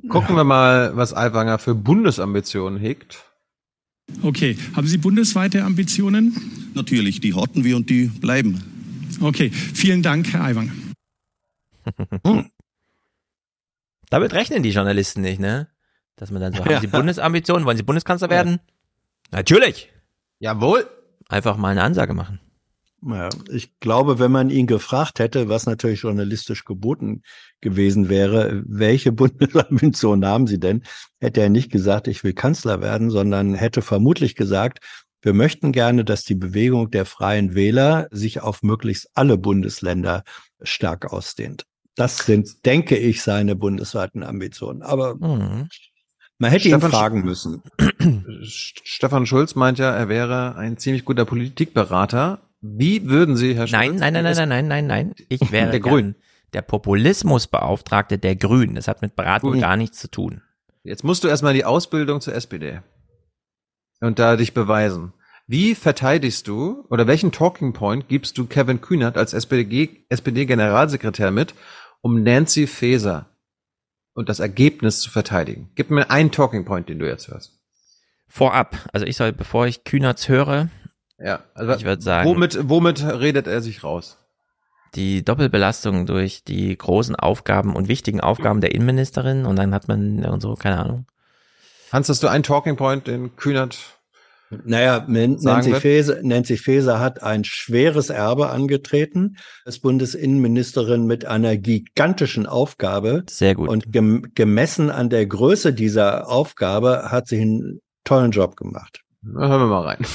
Gucken 0.08 0.38
wir 0.38 0.46
mal, 0.46 0.96
was 0.96 1.14
Aiwanger 1.14 1.60
für 1.60 1.76
Bundesambitionen 1.76 2.80
hegt. 2.80 3.29
Okay, 4.22 4.58
haben 4.76 4.88
Sie 4.88 4.98
bundesweite 4.98 5.64
Ambitionen? 5.64 6.72
Natürlich, 6.74 7.20
die 7.22 7.34
hatten 7.34 7.64
wir 7.64 7.76
und 7.76 7.90
die 7.90 8.06
bleiben. 8.06 8.64
Okay, 9.22 9.50
vielen 9.52 10.04
Dank, 10.04 10.32
Herr 10.34 10.44
Aiwanger. 10.44 10.72
Damit 14.10 14.34
rechnen 14.34 14.64
die 14.64 14.72
Journalisten 14.72 15.22
nicht, 15.22 15.40
ne? 15.40 15.68
Dass 16.16 16.32
man 16.32 16.42
dann 16.42 16.54
so, 16.54 16.66
haben 16.66 16.82
Sie 16.82 16.88
Bundesambitionen? 16.88 17.66
Wollen 17.66 17.78
Sie 17.78 17.84
Bundeskanzler 17.84 18.30
werden? 18.30 18.60
Natürlich. 19.32 19.90
Jawohl. 20.40 20.88
Einfach 21.28 21.58
mal 21.58 21.70
eine 21.70 21.84
Ansage 21.84 22.14
machen. 22.14 22.40
Ja, 23.02 23.30
ich 23.50 23.80
glaube, 23.80 24.20
wenn 24.20 24.32
man 24.32 24.50
ihn 24.50 24.68
gefragt 24.68 25.20
hätte, 25.20 25.48
was 25.48 25.66
natürlich 25.66 26.02
journalistisch 26.02 26.66
geboten 26.66 27.24
gewesen 27.62 28.10
wäre, 28.10 28.62
welche 28.66 29.12
Bundesambitionen 29.14 30.26
haben 30.26 30.48
Sie 30.48 30.60
denn, 30.60 30.84
hätte 31.20 31.42
er 31.42 31.50
nicht 31.50 31.72
gesagt, 31.72 32.08
ich 32.08 32.24
will 32.24 32.34
Kanzler 32.34 32.82
werden, 32.82 33.10
sondern 33.10 33.54
hätte 33.54 33.82
vermutlich 33.82 34.36
gesagt, 34.36 34.80
wir 35.22 35.34
möchten 35.34 35.72
gerne, 35.72 36.06
dass 36.06 36.24
die 36.24 36.36
Bewegung 36.36 36.92
der 36.92 37.06
freien 37.06 37.54
Wähler 37.54 38.08
sich 38.12 38.42
auf 38.42 38.64
möglichst 38.64 39.10
alle 39.16 39.38
Bundesländer 39.38 40.24
stark 40.62 41.12
ausdehnt. 41.12 41.66
Das 41.96 42.20
sind, 42.20 42.66
denke 42.66 42.98
ich, 42.98 43.22
seine 43.22 43.56
bundesweiten 43.56 44.24
Ambitionen. 44.24 44.82
Aber 44.82 45.16
mhm. 45.16 45.68
man 46.38 46.52
hätte 46.52 46.70
Stefan 46.70 46.90
ihn 46.90 46.92
fragen 46.92 47.22
müssen. 47.26 47.62
Stefan 48.44 49.26
Schulz 49.26 49.56
meint 49.56 49.80
ja, 49.80 49.92
er 49.92 50.08
wäre 50.08 50.56
ein 50.56 50.78
ziemlich 50.78 51.04
guter 51.04 51.26
Politikberater 51.26 52.40
wie 52.62 53.08
würden 53.08 53.38
Sie, 53.38 53.56
Herr 53.56 53.68
Nein, 53.70 53.96
nein, 53.96 54.14
nein, 54.14 54.24
nein, 54.24 54.36
nein, 54.36 54.48
nein, 54.50 54.68
nein, 54.68 54.88
nein. 54.88 55.16
Ich 55.30 55.52
wäre 55.52 55.72
der 55.72 55.80
Grün. 55.80 56.16
Der 56.54 56.62
Populismusbeauftragte 56.62 58.18
der 58.18 58.36
Grünen. 58.36 58.76
Das 58.76 58.88
hat 58.88 59.02
mit 59.02 59.16
Beratung 59.16 59.60
gar 59.60 59.78
nichts 59.78 60.00
zu 60.00 60.10
tun. 60.10 60.42
Jetzt 60.84 61.04
musst 61.04 61.24
du 61.24 61.28
erstmal 61.28 61.54
die 61.54 61.66
Ausbildung 61.66 62.22
zur 62.22 62.34
SPD. 62.34 62.82
Und 64.02 64.18
da 64.20 64.36
dich 64.36 64.54
beweisen. 64.54 65.14
Wie 65.46 65.76
verteidigst 65.76 66.48
du 66.48 66.86
oder 66.90 67.08
welchen 67.08 67.32
Talking 67.32 67.74
Point 67.74 68.08
gibst 68.08 68.38
du 68.38 68.46
Kevin 68.46 68.82
Kühnert 68.82 69.18
als 69.18 69.34
SPD-Generalsekretär 69.34 71.28
SPD 71.28 71.32
mit, 71.32 71.56
um 72.02 72.22
Nancy 72.24 72.68
Faeser 72.68 73.26
und 74.14 74.30
das 74.30 74.40
Ergebnis 74.40 75.02
zu 75.02 75.10
verteidigen? 75.10 75.72
Gib 75.76 75.90
mir 75.90 76.10
einen 76.12 76.32
Talking 76.32 76.66
Point, 76.66 76.88
den 76.88 77.00
du 77.00 77.08
jetzt 77.08 77.30
hörst. 77.30 77.60
Vorab, 78.28 78.78
also 78.94 79.08
ich 79.08 79.18
soll, 79.18 79.32
bevor 79.32 79.66
ich 79.66 79.84
Kühnerts 79.84 80.30
höre, 80.30 80.70
ja, 81.24 81.44
also 81.54 81.74
ich 81.74 81.86
würde 81.86 82.02
sagen. 82.02 82.30
Womit, 82.30 82.70
womit 82.70 83.04
redet 83.04 83.48
er 83.48 83.62
sich 83.62 83.84
raus? 83.84 84.18
Die 84.96 85.24
Doppelbelastung 85.24 86.06
durch 86.06 86.44
die 86.44 86.76
großen 86.76 87.16
Aufgaben 87.16 87.76
und 87.76 87.88
wichtigen 87.88 88.22
Aufgaben 88.22 88.62
der 88.62 88.74
Innenministerin 88.74 89.46
und 89.46 89.56
dann 89.56 89.74
hat 89.74 89.88
man 89.88 90.26
und 90.26 90.42
so, 90.42 90.56
keine 90.56 90.80
Ahnung. 90.80 91.06
Hans, 91.92 92.10
hast 92.10 92.24
du 92.24 92.28
einen 92.28 92.44
Talking 92.44 92.76
Point, 92.76 93.08
den 93.08 93.36
Kühnert 93.36 93.78
Naja, 94.66 95.06
Nancy 95.08 95.76
Faeser, 95.76 96.24
Nancy 96.24 96.58
Faeser 96.58 97.00
hat 97.00 97.22
ein 97.22 97.44
schweres 97.44 98.10
Erbe 98.10 98.50
angetreten, 98.50 99.38
als 99.64 99.80
Bundesinnenministerin 99.80 101.06
mit 101.06 101.26
einer 101.26 101.56
gigantischen 101.56 102.48
Aufgabe. 102.48 103.24
Sehr 103.30 103.54
gut. 103.54 103.70
Und 103.70 103.92
gem 103.92 104.32
gemessen 104.34 104.90
an 104.90 105.10
der 105.10 105.28
Größe 105.28 105.74
dieser 105.74 106.28
Aufgabe 106.30 107.12
hat 107.12 107.28
sie 107.28 107.42
einen 107.42 107.82
tollen 108.06 108.32
Job 108.32 108.56
gemacht. 108.56 109.02
Na, 109.22 109.48
hören 109.48 109.62
wir 109.62 109.68
mal 109.68 109.84
rein. 109.84 110.06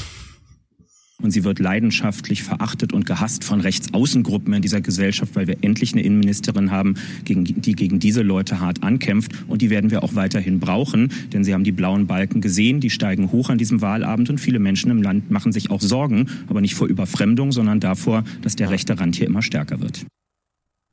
Und 1.22 1.30
sie 1.30 1.44
wird 1.44 1.60
leidenschaftlich 1.60 2.42
verachtet 2.42 2.92
und 2.92 3.06
gehasst 3.06 3.44
von 3.44 3.60
Rechtsaußengruppen 3.60 4.52
in 4.52 4.62
dieser 4.62 4.80
Gesellschaft, 4.80 5.36
weil 5.36 5.46
wir 5.46 5.58
endlich 5.62 5.92
eine 5.92 6.02
Innenministerin 6.02 6.72
haben, 6.72 6.96
gegen, 7.24 7.44
die 7.44 7.74
gegen 7.74 8.00
diese 8.00 8.22
Leute 8.22 8.60
hart 8.60 8.82
ankämpft. 8.82 9.32
Und 9.46 9.62
die 9.62 9.70
werden 9.70 9.90
wir 9.90 10.02
auch 10.02 10.16
weiterhin 10.16 10.58
brauchen, 10.58 11.12
denn 11.32 11.44
sie 11.44 11.54
haben 11.54 11.62
die 11.62 11.72
blauen 11.72 12.08
Balken 12.08 12.40
gesehen, 12.40 12.80
die 12.80 12.90
steigen 12.90 13.30
hoch 13.30 13.48
an 13.48 13.58
diesem 13.58 13.80
Wahlabend 13.80 14.28
und 14.28 14.38
viele 14.38 14.58
Menschen 14.58 14.90
im 14.90 15.02
Land 15.02 15.30
machen 15.30 15.52
sich 15.52 15.70
auch 15.70 15.80
Sorgen, 15.80 16.28
aber 16.48 16.60
nicht 16.60 16.74
vor 16.74 16.88
Überfremdung, 16.88 17.52
sondern 17.52 17.78
davor, 17.78 18.24
dass 18.42 18.56
der 18.56 18.70
rechte 18.70 18.98
Rand 18.98 19.14
hier 19.14 19.26
immer 19.26 19.42
stärker 19.42 19.80
wird. 19.80 20.04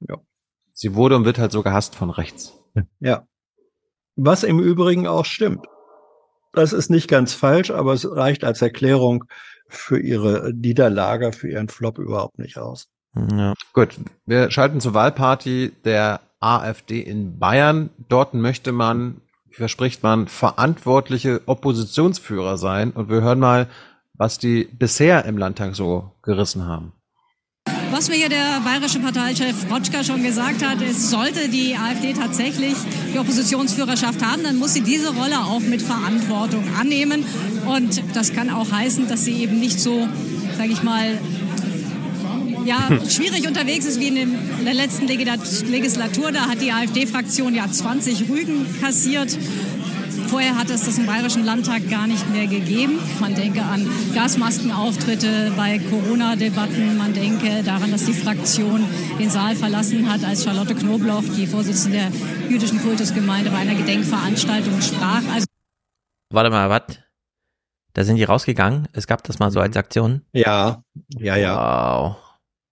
Ja. 0.08 0.18
Sie 0.74 0.94
wurde 0.94 1.16
und 1.16 1.26
wird 1.26 1.40
halt 1.40 1.52
so 1.52 1.64
gehasst 1.64 1.96
von 1.96 2.12
rechts. 2.12 2.54
Ja. 3.00 3.28
Was 4.16 4.44
im 4.44 4.60
Übrigen 4.60 5.08
auch 5.08 5.26
stimmt. 5.26 5.66
Das 6.54 6.74
ist 6.74 6.90
nicht 6.90 7.08
ganz 7.08 7.34
falsch, 7.34 7.72
aber 7.72 7.94
es 7.94 8.10
reicht 8.10 8.44
als 8.44 8.62
Erklärung 8.62 9.26
für 9.74 10.00
ihre 10.00 10.54
Niederlage, 10.54 11.34
für 11.34 11.50
ihren 11.50 11.70
Flop 11.70 11.98
überhaupt 11.98 12.40
nicht 12.40 12.58
aus. 12.58 12.90
Ja. 13.16 13.54
Gut, 13.74 13.90
wir 14.26 14.52
schalten 14.52 14.80
zur 14.80 14.94
Wahlparty 14.94 15.74
der 15.84 16.22
AfD 16.40 17.02
in 17.02 17.40
Bayern. 17.40 17.90
Dort 18.10 18.34
möchte 18.34 18.72
man, 18.72 19.22
verspricht 19.52 20.04
man, 20.04 20.28
verantwortliche 20.28 21.42
Oppositionsführer 21.46 22.58
sein. 22.58 22.92
Und 22.92 23.10
wir 23.10 23.22
hören 23.22 23.40
mal, 23.40 23.68
was 24.14 24.38
die 24.38 24.66
bisher 24.66 25.26
im 25.26 25.38
Landtag 25.38 25.76
so 25.76 26.12
gerissen 26.22 26.66
haben. 26.66 26.94
Was 27.92 28.08
mir 28.08 28.16
hier 28.16 28.30
der 28.30 28.62
bayerische 28.64 29.00
Parteichef 29.00 29.70
Rotschka 29.70 30.04
schon 30.04 30.24
gesagt 30.24 30.66
hat, 30.66 30.82
es 30.82 31.10
sollte 31.10 31.50
die 31.50 31.76
AfD 31.76 32.14
tatsächlich 32.14 32.74
die 33.14 33.20
Oppositionsführerschaft 33.20 34.26
haben, 34.26 34.44
dann 34.44 34.58
muss 34.58 34.74
sie 34.74 34.82
diese 34.82 35.14
Rolle 35.14 35.40
auch 35.40 35.60
mit 35.60 35.82
Verantwortung 35.82 36.64
annehmen. 36.80 37.26
Und 37.68 38.02
das 38.16 38.34
kann 38.34 38.50
auch 38.50 38.72
heißen, 38.72 39.08
dass 39.08 39.26
sie 39.26 39.34
eben 39.34 39.60
nicht 39.60 39.80
so, 39.80 40.08
sage 40.58 40.72
ich 40.72 40.84
mal, 40.84 41.20
ja, 42.66 42.88
schwierig 43.10 43.48
unterwegs 43.48 43.86
ist 43.86 44.00
wie 44.00 44.08
in 44.08 44.38
der 44.66 44.74
letzten 44.74 45.08
Legislatur. 45.08 46.32
Da 46.32 46.48
hat 46.48 46.62
die 46.62 46.72
AfD-Fraktion 46.72 47.54
ja 47.54 47.70
20 47.70 48.30
Rügen 48.30 48.66
kassiert. 48.80 49.38
Vorher 50.28 50.58
hat 50.58 50.70
es 50.70 50.86
das 50.86 50.98
im 50.98 51.06
Bayerischen 51.06 51.44
Landtag 51.44 51.90
gar 51.90 52.08
nicht 52.08 52.30
mehr 52.30 52.48
gegeben. 52.48 53.00
Man 53.20 53.36
denke 53.36 53.62
an 53.62 53.90
Gasmaskenauftritte 54.14 55.52
bei 55.58 55.80
Corona-Debatten. 55.80 56.98
Man 56.98 57.14
denke 57.14 57.64
daran, 57.64 57.92
dass 57.92 58.06
die 58.06 58.14
Fraktion 58.14 58.86
den 59.20 59.30
Saal 59.30 59.56
verlassen 59.56 60.12
hat, 60.12 60.24
als 60.24 60.44
Charlotte 60.44 60.76
Knobloch, 60.76 61.24
die 61.38 61.48
Vorsitzende 61.48 61.98
der 61.98 62.50
jüdischen 62.50 62.82
Kultusgemeinde, 62.82 63.52
bei 63.52 63.58
einer 63.58 63.76
Gedenkveranstaltung 63.76 64.82
sprach. 64.82 65.22
Also 65.34 65.46
Warte 66.30 66.50
mal, 66.50 66.70
was? 66.70 67.00
Da 67.94 68.04
sind 68.04 68.16
die 68.16 68.24
rausgegangen? 68.24 68.88
Es 68.94 69.08
gab 69.08 69.24
das 69.24 69.40
mal 69.40 69.52
so 69.52 69.60
als 69.60 69.76
Aktion? 69.76 70.22
Ja, 70.32 70.84
ja, 71.10 71.36
ja. 71.36 71.56
Wow. 71.56 72.16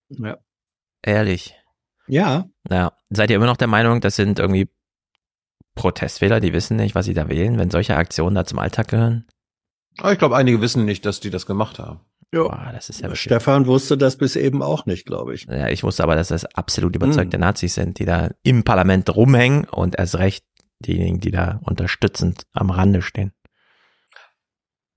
Ja. 0.10 0.38
Ehrlich. 1.02 1.56
Ja. 2.08 2.46
Ja. 2.70 2.94
Seid 3.10 3.30
ihr 3.30 3.36
immer 3.36 3.46
noch 3.46 3.58
der 3.58 3.68
Meinung, 3.68 4.02
das 4.02 4.16
sind 4.16 4.40
irgendwie 4.40 4.70
Protestwähler, 5.76 6.40
die 6.40 6.54
wissen 6.54 6.78
nicht, 6.78 6.96
was 6.96 7.06
sie 7.06 7.14
da 7.14 7.30
wählen, 7.30 7.58
wenn 7.58 7.72
solche 7.72 7.96
Aktionen 7.96 8.36
da 8.36 8.46
zum 8.46 8.60
Alltag 8.60 8.90
gehören? 8.90 9.26
Aber 9.98 10.12
ich 10.12 10.20
glaube, 10.20 10.36
einige 10.36 10.62
wissen 10.62 10.86
nicht, 10.86 11.06
dass 11.06 11.20
die 11.20 11.30
das 11.30 11.46
gemacht 11.46 11.80
haben. 11.80 12.02
Ja. 12.34 12.44
Boah, 12.44 12.70
das 12.72 12.90
ist 12.90 13.02
ja 13.02 13.16
Stefan 13.16 13.66
wusste 13.66 13.98
das 13.98 14.18
bis 14.18 14.36
eben 14.36 14.62
auch 14.62 14.86
nicht, 14.86 15.06
glaube 15.06 15.34
ich. 15.34 15.46
ja, 15.46 15.68
ich 15.68 15.84
wusste 15.84 16.04
aber, 16.04 16.16
dass 16.16 16.28
das 16.28 16.46
absolut 16.46 16.96
überzeugte 16.96 17.40
Nazis 17.40 17.74
sind, 17.74 17.98
die 17.98 18.06
da 18.06 18.30
im 18.44 18.64
Parlament 18.64 19.16
rumhängen 19.16 19.66
und 19.66 19.98
erst 19.98 20.18
recht 20.20 20.46
diejenigen, 20.80 21.20
die 21.20 21.32
da 21.32 21.60
unterstützend 21.64 22.44
am 22.54 22.70
Rande 22.70 23.02
stehen. 23.02 23.32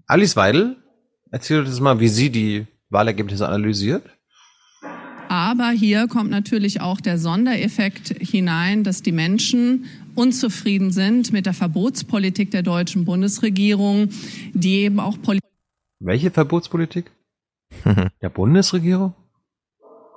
Alice 0.07 0.37
Weidel 0.37 0.77
erzählt 1.31 1.67
uns 1.67 1.81
mal, 1.81 2.01
wie 2.01 2.09
sie 2.09 2.31
die 2.31 2.67
Wahlergebnisse 2.91 3.49
analysiert. 3.49 4.05
Aber 5.29 5.71
hier 5.71 6.09
kommt 6.09 6.29
natürlich 6.29 6.83
auch 6.83 7.01
der 7.01 7.17
Sondereffekt 7.17 8.09
hinein, 8.21 8.85
dass 8.85 9.01
die 9.03 9.13
Menschen 9.13 9.87
unzufrieden 10.15 10.91
sind 10.91 11.33
mit 11.33 11.47
der 11.47 11.55
Verbotspolitik 11.55 12.51
der 12.51 12.63
deutschen 12.63 13.05
Bundesregierung, 13.05 14.09
die 14.53 14.81
eben 14.83 15.01
auch 15.01 15.21
Politik. 15.21 15.49
Welche 16.01 16.31
Verbotspolitik? 16.31 17.11
der 18.23 18.29
Bundesregierung? 18.31 19.15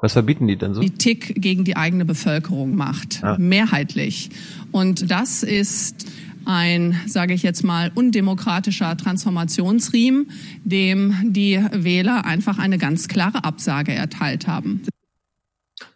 Was 0.01 0.13
verbieten 0.13 0.47
die 0.47 0.57
denn 0.57 0.73
so? 0.73 0.81
Politik 0.81 1.41
gegen 1.41 1.63
die 1.63 1.77
eigene 1.77 2.05
Bevölkerung 2.05 2.75
macht, 2.75 3.23
Ah. 3.23 3.37
mehrheitlich. 3.39 4.29
Und 4.71 5.09
das 5.09 5.41
ist 5.41 6.05
ein, 6.45 6.99
sage 7.07 7.33
ich 7.33 7.41
jetzt 7.43 7.63
mal, 7.63 7.91
undemokratischer 7.95 8.95
Transformationsriemen, 8.97 10.29
dem 10.63 11.15
die 11.33 11.59
Wähler 11.71 12.25
einfach 12.25 12.59
eine 12.59 12.77
ganz 12.77 13.07
klare 13.07 13.43
Absage 13.45 13.93
erteilt 13.93 14.47
haben. 14.47 14.81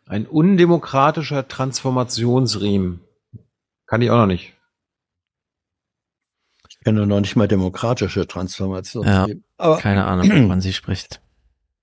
Ein 0.07 0.25
undemokratischer 0.25 1.47
Transformationsriemen. 1.47 3.01
Kann 3.89 4.01
ich 4.01 4.09
auch 4.11 4.17
noch 4.17 4.25
nicht. 4.27 4.53
Ich 6.69 6.79
kenne 6.81 7.05
noch 7.07 7.19
nicht 7.19 7.35
mal 7.35 7.47
demokratische 7.47 8.27
Transformation. 8.27 9.05
Ja, 9.05 9.27
Aber 9.57 9.77
keine 9.77 10.05
Ahnung, 10.05 10.29
wovon 10.45 10.61
sie 10.61 10.73
spricht. 10.73 11.21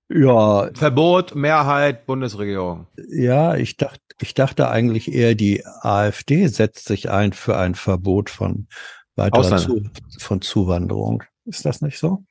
ja, 0.09 0.69
Verbot, 0.73 1.35
Mehrheit, 1.35 2.05
Bundesregierung. 2.05 2.87
ja, 3.09 3.55
ich 3.55 3.75
dachte, 3.77 3.99
ich 4.21 4.33
dachte 4.33 4.69
eigentlich 4.69 5.11
eher, 5.13 5.35
die 5.35 5.65
AfD 5.65 6.47
setzt 6.47 6.85
sich 6.87 7.09
ein 7.11 7.33
für 7.33 7.57
ein 7.57 7.75
Verbot 7.75 8.29
von 8.29 8.67
weiterer 9.15 9.57
Zu, 9.57 9.83
von 10.17 10.41
Zuwanderung. 10.41 11.23
Ist 11.45 11.65
das 11.65 11.81
nicht 11.81 11.99
so? 11.99 12.23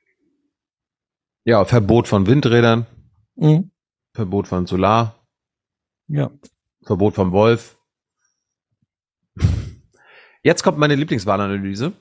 Ja, 1.45 1.63
Verbot 1.65 2.07
von 2.07 2.25
Windrädern, 2.27 2.87
Mhm. 3.35 3.69
Verbot 4.13 4.47
von 4.47 4.65
Solar, 4.65 5.23
Ja. 6.07 6.31
Verbot 6.83 7.13
vom 7.13 7.31
Wolf. 7.31 7.77
Jetzt 10.47 10.63
kommt 10.63 10.77
meine 10.77 10.95
Lieblingswahlanalyse 10.95 11.91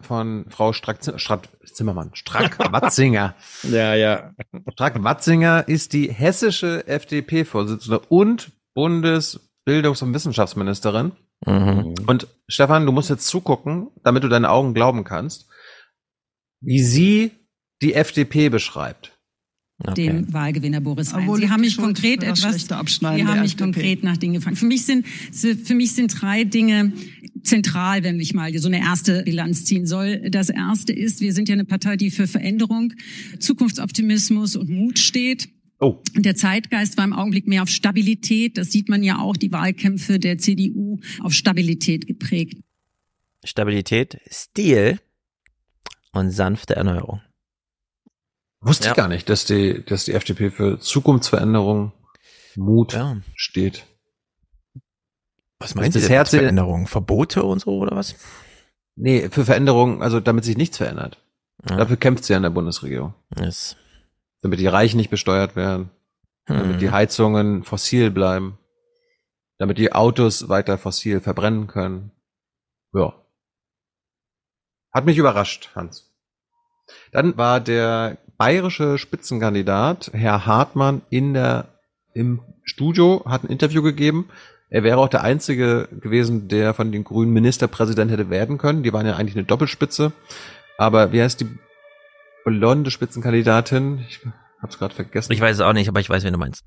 von 0.00 0.46
Frau 0.48 0.72
Strack, 0.72 1.00
Strack 1.16 1.48
Zimmermann, 1.64 2.10
Strack-Watzinger. 2.14 3.34
Ja, 3.64 3.96
ja. 3.96 4.32
Strack-Watzinger 4.74 5.66
ist 5.66 5.92
die 5.92 6.08
hessische 6.08 6.86
FDP-Vorsitzende 6.86 7.98
und 7.98 8.52
Bundesbildungs- 8.76 10.04
und 10.04 10.14
Wissenschaftsministerin. 10.14 11.16
Mhm. 11.44 11.96
Und 12.06 12.28
Stefan, 12.46 12.86
du 12.86 12.92
musst 12.92 13.10
jetzt 13.10 13.26
zugucken, 13.26 13.90
damit 14.04 14.22
du 14.22 14.28
deine 14.28 14.50
Augen 14.50 14.72
glauben 14.72 15.02
kannst, 15.02 15.48
wie 16.60 16.80
sie 16.80 17.32
die 17.82 17.94
FDP 17.94 18.50
beschreibt. 18.50 19.13
Dem 19.96 20.32
Wahlgewinner 20.32 20.80
Boris 20.80 21.12
Rhein. 21.12 21.22
Obwohl 21.24 21.40
Sie 21.40 21.50
haben 21.50 21.60
mich 21.60 21.76
konkret 21.76 22.22
etwas, 22.22 22.66
Sie 22.66 22.74
haben 22.74 23.40
mich 23.40 23.52
FDP. 23.52 23.56
konkret 23.56 24.04
nach 24.04 24.16
Dingen 24.16 24.34
gefragt. 24.34 24.58
Für 24.58 24.66
mich 24.66 24.84
sind, 24.84 25.06
für 25.06 25.74
mich 25.74 25.92
sind 25.92 26.20
drei 26.20 26.44
Dinge 26.44 26.92
zentral, 27.42 28.04
wenn 28.04 28.20
ich 28.20 28.34
mal 28.34 28.56
so 28.56 28.68
eine 28.68 28.78
erste 28.78 29.22
Bilanz 29.24 29.64
ziehen 29.64 29.86
soll. 29.86 30.30
Das 30.30 30.48
erste 30.48 30.92
ist, 30.92 31.20
wir 31.20 31.32
sind 31.32 31.48
ja 31.48 31.54
eine 31.54 31.64
Partei, 31.64 31.96
die 31.96 32.10
für 32.10 32.26
Veränderung, 32.26 32.92
Zukunftsoptimismus 33.40 34.56
und 34.56 34.70
Mut 34.70 34.98
steht. 34.98 35.48
Oh. 35.80 36.00
Der 36.16 36.36
Zeitgeist 36.36 36.96
war 36.96 37.04
im 37.04 37.12
Augenblick 37.12 37.48
mehr 37.48 37.62
auf 37.62 37.68
Stabilität. 37.68 38.56
Das 38.56 38.70
sieht 38.70 38.88
man 38.88 39.02
ja 39.02 39.18
auch, 39.18 39.36
die 39.36 39.50
Wahlkämpfe 39.50 40.20
der 40.20 40.38
CDU 40.38 41.00
auf 41.20 41.32
Stabilität 41.32 42.06
geprägt. 42.06 42.58
Stabilität, 43.42 44.18
Stil 44.30 45.00
und 46.12 46.30
sanfte 46.30 46.76
Erneuerung. 46.76 47.20
Wusste 48.64 48.86
Ja. 48.86 48.90
ich 48.92 48.96
gar 48.96 49.08
nicht, 49.08 49.28
dass 49.28 49.44
die, 49.44 49.84
dass 49.84 50.04
die 50.06 50.12
FDP 50.12 50.50
für 50.50 50.78
Zukunftsveränderung, 50.80 51.92
Mut 52.56 52.92
Ja. 52.94 53.16
steht. 53.34 53.84
Was 55.58 55.74
meinst 55.74 55.94
du 55.96 56.00
Das 56.00 56.08
denn 56.08 56.16
Herz- 56.16 56.32
mit 56.32 56.40
Veränderungen? 56.42 56.86
Verbote 56.86 57.42
und 57.42 57.60
so 57.60 57.78
oder 57.78 57.96
was? 57.96 58.14
Nee, 58.96 59.28
für 59.30 59.44
Veränderung, 59.44 60.02
also 60.02 60.20
damit 60.20 60.44
sich 60.44 60.56
nichts 60.56 60.76
verändert. 60.78 61.20
Ja. 61.68 61.76
Dafür 61.76 61.96
kämpft 61.96 62.24
sie 62.24 62.34
an 62.34 62.42
der 62.42 62.50
Bundesregierung. 62.50 63.14
Yes. 63.38 63.76
Damit 64.42 64.60
die 64.60 64.66
Reichen 64.66 64.96
nicht 64.98 65.10
besteuert 65.10 65.56
werden. 65.56 65.90
Damit 66.46 66.74
Hm. 66.74 66.78
die 66.78 66.90
Heizungen 66.90 67.64
fossil 67.64 68.10
bleiben. 68.10 68.58
Damit 69.58 69.78
die 69.78 69.92
Autos 69.92 70.48
weiter 70.48 70.78
fossil 70.78 71.20
verbrennen 71.20 71.66
können. 71.66 72.10
Ja. 72.92 73.14
Hat 74.92 75.06
mich 75.06 75.16
überrascht, 75.18 75.70
Hans. 75.74 76.12
Dann 77.12 77.36
war 77.36 77.60
der 77.60 78.18
bayerische 78.36 78.98
Spitzenkandidat, 78.98 80.10
Herr 80.12 80.46
Hartmann, 80.46 81.02
in 81.10 81.34
der, 81.34 81.68
im 82.12 82.40
Studio, 82.62 83.24
hat 83.26 83.44
ein 83.44 83.50
Interview 83.50 83.82
gegeben. 83.82 84.28
Er 84.70 84.82
wäre 84.82 84.98
auch 84.98 85.08
der 85.08 85.22
Einzige 85.22 85.88
gewesen, 86.00 86.48
der 86.48 86.74
von 86.74 86.90
den 86.90 87.04
Grünen 87.04 87.32
Ministerpräsident 87.32 88.10
hätte 88.10 88.30
werden 88.30 88.58
können. 88.58 88.82
Die 88.82 88.92
waren 88.92 89.06
ja 89.06 89.16
eigentlich 89.16 89.36
eine 89.36 89.44
Doppelspitze. 89.44 90.12
Aber 90.78 91.12
wie 91.12 91.22
heißt 91.22 91.40
die 91.40 91.48
blonde 92.44 92.90
Spitzenkandidatin. 92.90 94.04
Ich 94.08 94.20
hab's 94.60 94.78
gerade 94.78 94.94
vergessen. 94.94 95.32
Ich 95.32 95.40
weiß 95.40 95.56
es 95.56 95.60
auch 95.60 95.72
nicht, 95.72 95.88
aber 95.88 96.00
ich 96.00 96.08
weiß, 96.08 96.22
wen 96.24 96.32
du 96.32 96.38
meinst. 96.38 96.64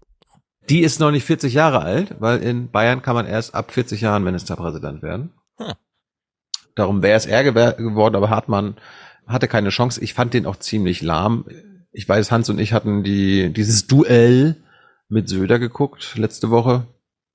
Die 0.69 0.81
ist 0.81 0.99
noch 0.99 1.11
nicht 1.11 1.23
40 1.23 1.53
Jahre 1.53 1.81
alt, 1.81 2.15
weil 2.19 2.39
in 2.39 2.69
Bayern 2.69 3.01
kann 3.01 3.15
man 3.15 3.25
erst 3.25 3.55
ab 3.55 3.71
40 3.71 4.01
Jahren 4.01 4.23
Ministerpräsident 4.23 5.01
werden. 5.01 5.33
Hm. 5.57 5.73
Darum 6.75 7.01
wäre 7.01 7.15
es 7.15 7.25
er 7.25 7.43
geworden, 7.43 8.15
aber 8.15 8.29
Hartmann 8.29 8.75
hatte 9.27 9.47
keine 9.47 9.69
Chance. 9.69 10.03
Ich 10.03 10.13
fand 10.13 10.33
den 10.33 10.45
auch 10.45 10.55
ziemlich 10.55 11.01
lahm. 11.01 11.45
Ich 11.91 12.07
weiß, 12.07 12.31
Hans 12.31 12.49
und 12.49 12.59
ich 12.59 12.73
hatten 12.73 13.03
die, 13.03 13.51
dieses 13.51 13.87
Duell 13.87 14.55
mit 15.09 15.29
Söder 15.29 15.59
geguckt 15.59 16.15
letzte 16.17 16.49
Woche. 16.49 16.87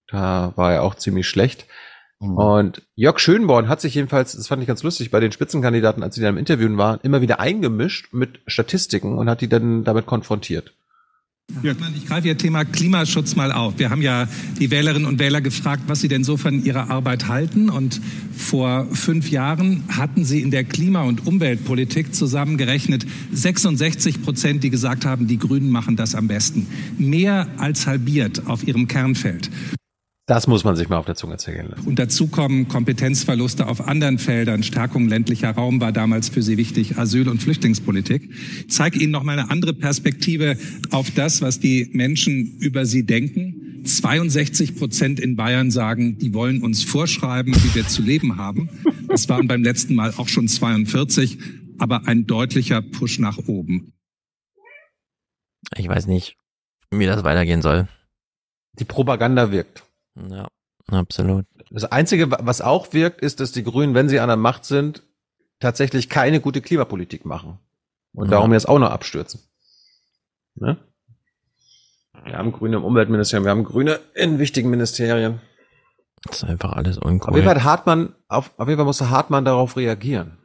Da 0.09 0.53
war 0.57 0.73
er 0.73 0.83
auch 0.83 0.95
ziemlich 0.95 1.29
schlecht. 1.29 1.67
Mhm. 2.21 2.37
Und 2.37 2.83
Jörg 2.95 3.19
Schönborn 3.19 3.69
hat 3.69 3.81
sich 3.81 3.95
jedenfalls, 3.95 4.33
das 4.33 4.49
fand 4.49 4.62
ich 4.62 4.69
ganz 4.69 4.83
lustig, 4.83 5.11
bei 5.11 5.21
den 5.21 5.33
Spitzenkandidaten, 5.33 6.03
als 6.03 6.15
sie 6.15 6.21
dann 6.21 6.35
im 6.35 6.39
Interviewen 6.39 6.79
waren, 6.79 7.01
immer 7.03 7.21
wieder 7.21 7.41
eingemischt 7.41 8.12
mit 8.12 8.41
Statistiken 8.47 9.19
und 9.19 9.29
hat 9.29 9.41
die 9.41 9.49
dann 9.49 9.85
damit 9.85 10.07
konfrontiert. 10.07 10.75
Ich 11.62 12.07
greife 12.07 12.27
Ihr 12.27 12.37
Thema 12.37 12.65
Klimaschutz 12.65 13.37
mal 13.37 13.53
auf. 13.53 13.79
Wir 13.79 13.91
haben 13.91 14.03
ja 14.03 14.27
die 14.59 14.73
Wählerinnen 14.73 15.07
und 15.07 15.21
Wähler 15.21 15.41
gefragt, 15.41 15.85
was 15.87 16.01
sie 16.01 16.09
denn 16.09 16.25
so 16.25 16.37
von 16.37 16.65
ihrer 16.65 16.91
Arbeit 16.91 17.29
halten. 17.29 17.71
Und 17.71 18.01
vor 18.37 18.87
fünf 18.93 19.31
Jahren 19.31 19.85
hatten 19.89 20.25
sie 20.25 20.41
in 20.43 20.51
der 20.51 20.65
Klima- 20.65 21.03
und 21.03 21.25
Umweltpolitik 21.27 22.15
zusammengerechnet 22.15 23.07
66 23.33 24.23
Prozent, 24.23 24.65
die 24.65 24.71
gesagt 24.71 25.05
haben, 25.05 25.29
die 25.29 25.39
Grünen 25.39 25.71
machen 25.71 25.95
das 25.95 26.17
am 26.17 26.27
besten. 26.27 26.67
Mehr 26.99 27.47
als 27.59 27.87
halbiert 27.87 28.47
auf 28.47 28.67
ihrem 28.67 28.89
Kernfeld. 28.89 29.49
Das 30.33 30.47
muss 30.47 30.65
man 30.65 30.77
sich 30.77 30.89
mal 30.89 30.97
auf 30.97 31.05
der 31.05 31.15
Zunge 31.15 31.36
zergehen 31.36 31.69
lassen. 31.69 31.86
Und 31.86 31.99
dazu 31.99 32.27
kommen 32.27 32.67
Kompetenzverluste 32.67 33.67
auf 33.67 33.86
anderen 33.86 34.17
Feldern. 34.19 34.62
Stärkung 34.62 35.07
ländlicher 35.07 35.51
Raum 35.51 35.78
war 35.83 35.93
damals 35.93 36.31
für 36.31 36.41
Sie 36.41 36.57
wichtig, 36.57 36.97
Asyl- 36.97 37.28
und 37.28 37.43
Flüchtlingspolitik. 37.43 38.31
Ich 38.61 38.70
zeige 38.70 38.99
Ihnen 38.99 39.12
noch 39.12 39.25
mal 39.25 39.39
eine 39.39 39.51
andere 39.51 39.75
Perspektive 39.75 40.57
auf 40.91 41.11
das, 41.11 41.43
was 41.43 41.61
die 41.61 41.91
Menschen 41.93 42.57
über 42.61 42.86
Sie 42.86 43.05
denken. 43.05 43.83
62 43.85 44.77
Prozent 44.77 45.20
in 45.20 45.36
Bayern 45.36 45.70
sagen, 45.70 46.17
die 46.17 46.33
wollen 46.33 46.62
uns 46.62 46.83
vorschreiben, 46.83 47.55
wie 47.55 47.75
wir 47.75 47.86
zu 47.86 48.01
leben 48.01 48.39
haben. 48.39 48.70
Das 49.09 49.28
waren 49.28 49.49
beim 49.49 49.62
letzten 49.62 49.94
Mal 49.94 50.15
auch 50.17 50.28
schon 50.28 50.49
42, 50.49 51.36
aber 51.77 52.09
ein 52.09 52.27
deutlicher 52.27 52.81
Push 52.81 53.19
nach 53.19 53.36
oben. 53.49 53.93
Ich 55.77 55.89
weiß 55.89 56.07
nicht, 56.07 56.39
wie 56.91 57.05
das 57.05 57.23
weitergehen 57.23 57.61
soll. 57.61 57.86
Die 58.78 58.86
Propaganda 58.86 59.52
wirkt. 59.52 59.85
Ja, 60.15 60.49
absolut. 60.89 61.47
Das 61.71 61.85
Einzige, 61.85 62.31
was 62.31 62.61
auch 62.61 62.93
wirkt, 62.93 63.21
ist, 63.21 63.41
dass 63.41 63.53
die 63.53 63.65
Grünen, 63.65 63.95
wenn 63.95 64.09
sie 64.09 64.21
an 64.21 64.29
der 64.29 64.37
Macht 64.37 64.65
sind, 64.65 65.03
tatsächlich 65.61 66.09
keine 66.09 66.41
gute 66.41 66.61
Klimapolitik 66.61 67.25
machen. 67.25 67.59
Und 68.15 68.27
ja. 68.27 68.33
darum 68.33 68.53
jetzt 68.53 68.69
auch 68.69 68.79
noch 68.79 68.91
abstürzen. 68.91 69.41
Ne? 70.55 70.77
Wir 72.25 72.37
haben 72.37 72.53
Grüne 72.53 72.77
im 72.77 72.85
Umweltministerium, 72.85 73.45
wir 73.45 73.51
haben 73.51 73.65
Grüne 73.65 74.01
in 74.15 74.39
wichtigen 74.39 74.71
Ministerien. 74.71 75.41
Das 76.25 76.43
ist 76.43 76.45
einfach 76.45 76.73
alles 76.73 76.99
uncool. 76.99 77.31
Auf 77.31 77.37
jeden 77.37 77.49
Fall 77.49 77.65
Hartmann, 77.65 78.15
auf, 78.29 78.53
auf 78.57 78.69
jeden 78.69 78.79
Fall 78.79 78.85
musste 78.85 79.11
Hartmann 79.11 79.45
darauf 79.45 79.77
reagieren. 79.77 80.39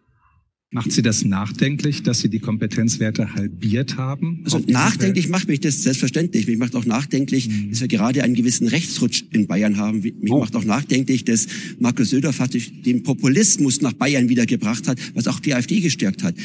Macht 0.70 0.92
Sie 0.92 1.02
das 1.02 1.24
nachdenklich, 1.24 2.04
dass 2.04 2.20
Sie 2.20 2.30
die 2.30 2.40
Kompetenzwerte 2.40 3.34
halbiert 3.36 3.96
haben? 3.96 4.42
Also 4.44 4.60
nachdenklich 4.68 5.30
macht 5.30 5.48
mich 5.48 5.62
das 5.62 5.82
selbstverständlich. 5.82 6.46
Mich 6.46 6.58
macht 6.58 6.76
auch 6.76 6.84
nachdenklich, 6.84 7.48
mhm. 7.48 7.70
dass 7.70 7.80
wir 7.80 7.88
gerade 7.88 8.22
einen 8.22 8.36
gewissen 8.36 8.68
Rechtsrutsch 8.68 9.24
in 9.32 9.48
Bayern 9.48 9.78
haben. 9.78 10.02
Mich 10.02 10.30
oh. 10.30 10.40
macht 10.40 10.58
auch 10.58 10.66
nachdenklich, 10.66 11.24
dass 11.24 11.48
Markus 11.80 12.10
Söder 12.10 12.34
faktisch 12.34 12.82
den 12.82 13.04
Populismus 13.04 13.82
nach 13.82 13.94
Bayern 13.94 14.28
wiedergebracht 14.28 14.90
hat, 14.90 15.00
was 15.16 15.30
auch 15.30 15.40
die 15.40 15.54
AfD 15.54 15.80
gestärkt 15.80 16.22
hat. 16.22 16.36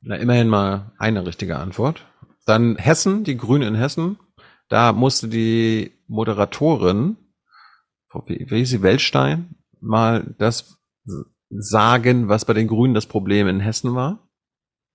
Na, 0.00 0.16
immerhin 0.16 0.48
mal 0.48 0.92
eine 0.98 1.24
richtige 1.24 1.56
Antwort. 1.56 2.04
Dann 2.46 2.76
Hessen, 2.76 3.22
die 3.22 3.36
Grünen 3.36 3.74
in 3.74 3.74
Hessen. 3.76 4.16
Da 4.68 4.92
musste 4.92 5.28
die 5.28 5.92
Moderatorin, 6.08 7.16
wie 8.26 8.44
hieß 8.44 8.70
sie, 8.70 8.82
Weltstein, 8.82 9.54
mal 9.80 10.34
das 10.38 10.78
sagen, 11.50 12.28
was 12.28 12.44
bei 12.44 12.54
den 12.54 12.66
Grünen 12.66 12.94
das 12.94 13.06
Problem 13.06 13.48
in 13.48 13.60
Hessen 13.60 13.94
war? 13.94 14.26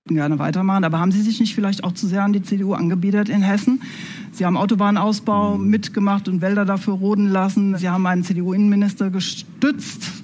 Gerne 0.08 0.40
weitermachen, 0.40 0.84
aber 0.84 1.00
haben 1.00 1.12
Sie 1.12 1.22
sich 1.22 1.40
nicht 1.40 1.54
vielleicht 1.54 1.84
auch 1.84 1.92
zu 1.92 2.08
sehr 2.08 2.24
an 2.24 2.34
die 2.34 2.42
CDU 2.42 2.74
angebietet 2.74 3.30
in 3.30 3.44
Hessen? 3.44 3.84
Sie 4.32 4.46
haben 4.46 4.58
Autobahnausbau 4.58 5.58
mhm. 5.58 5.70
mitgemacht 5.70 6.28
und 6.28 6.42
Wälder 6.42 6.66
dafür 6.66 6.96
roden 6.96 7.28
lassen. 7.28 7.78
Sie 7.78 7.88
haben 7.88 8.08
einen 8.08 8.24
CDU-Innenminister 8.24 9.12
gestützt, 9.12 10.24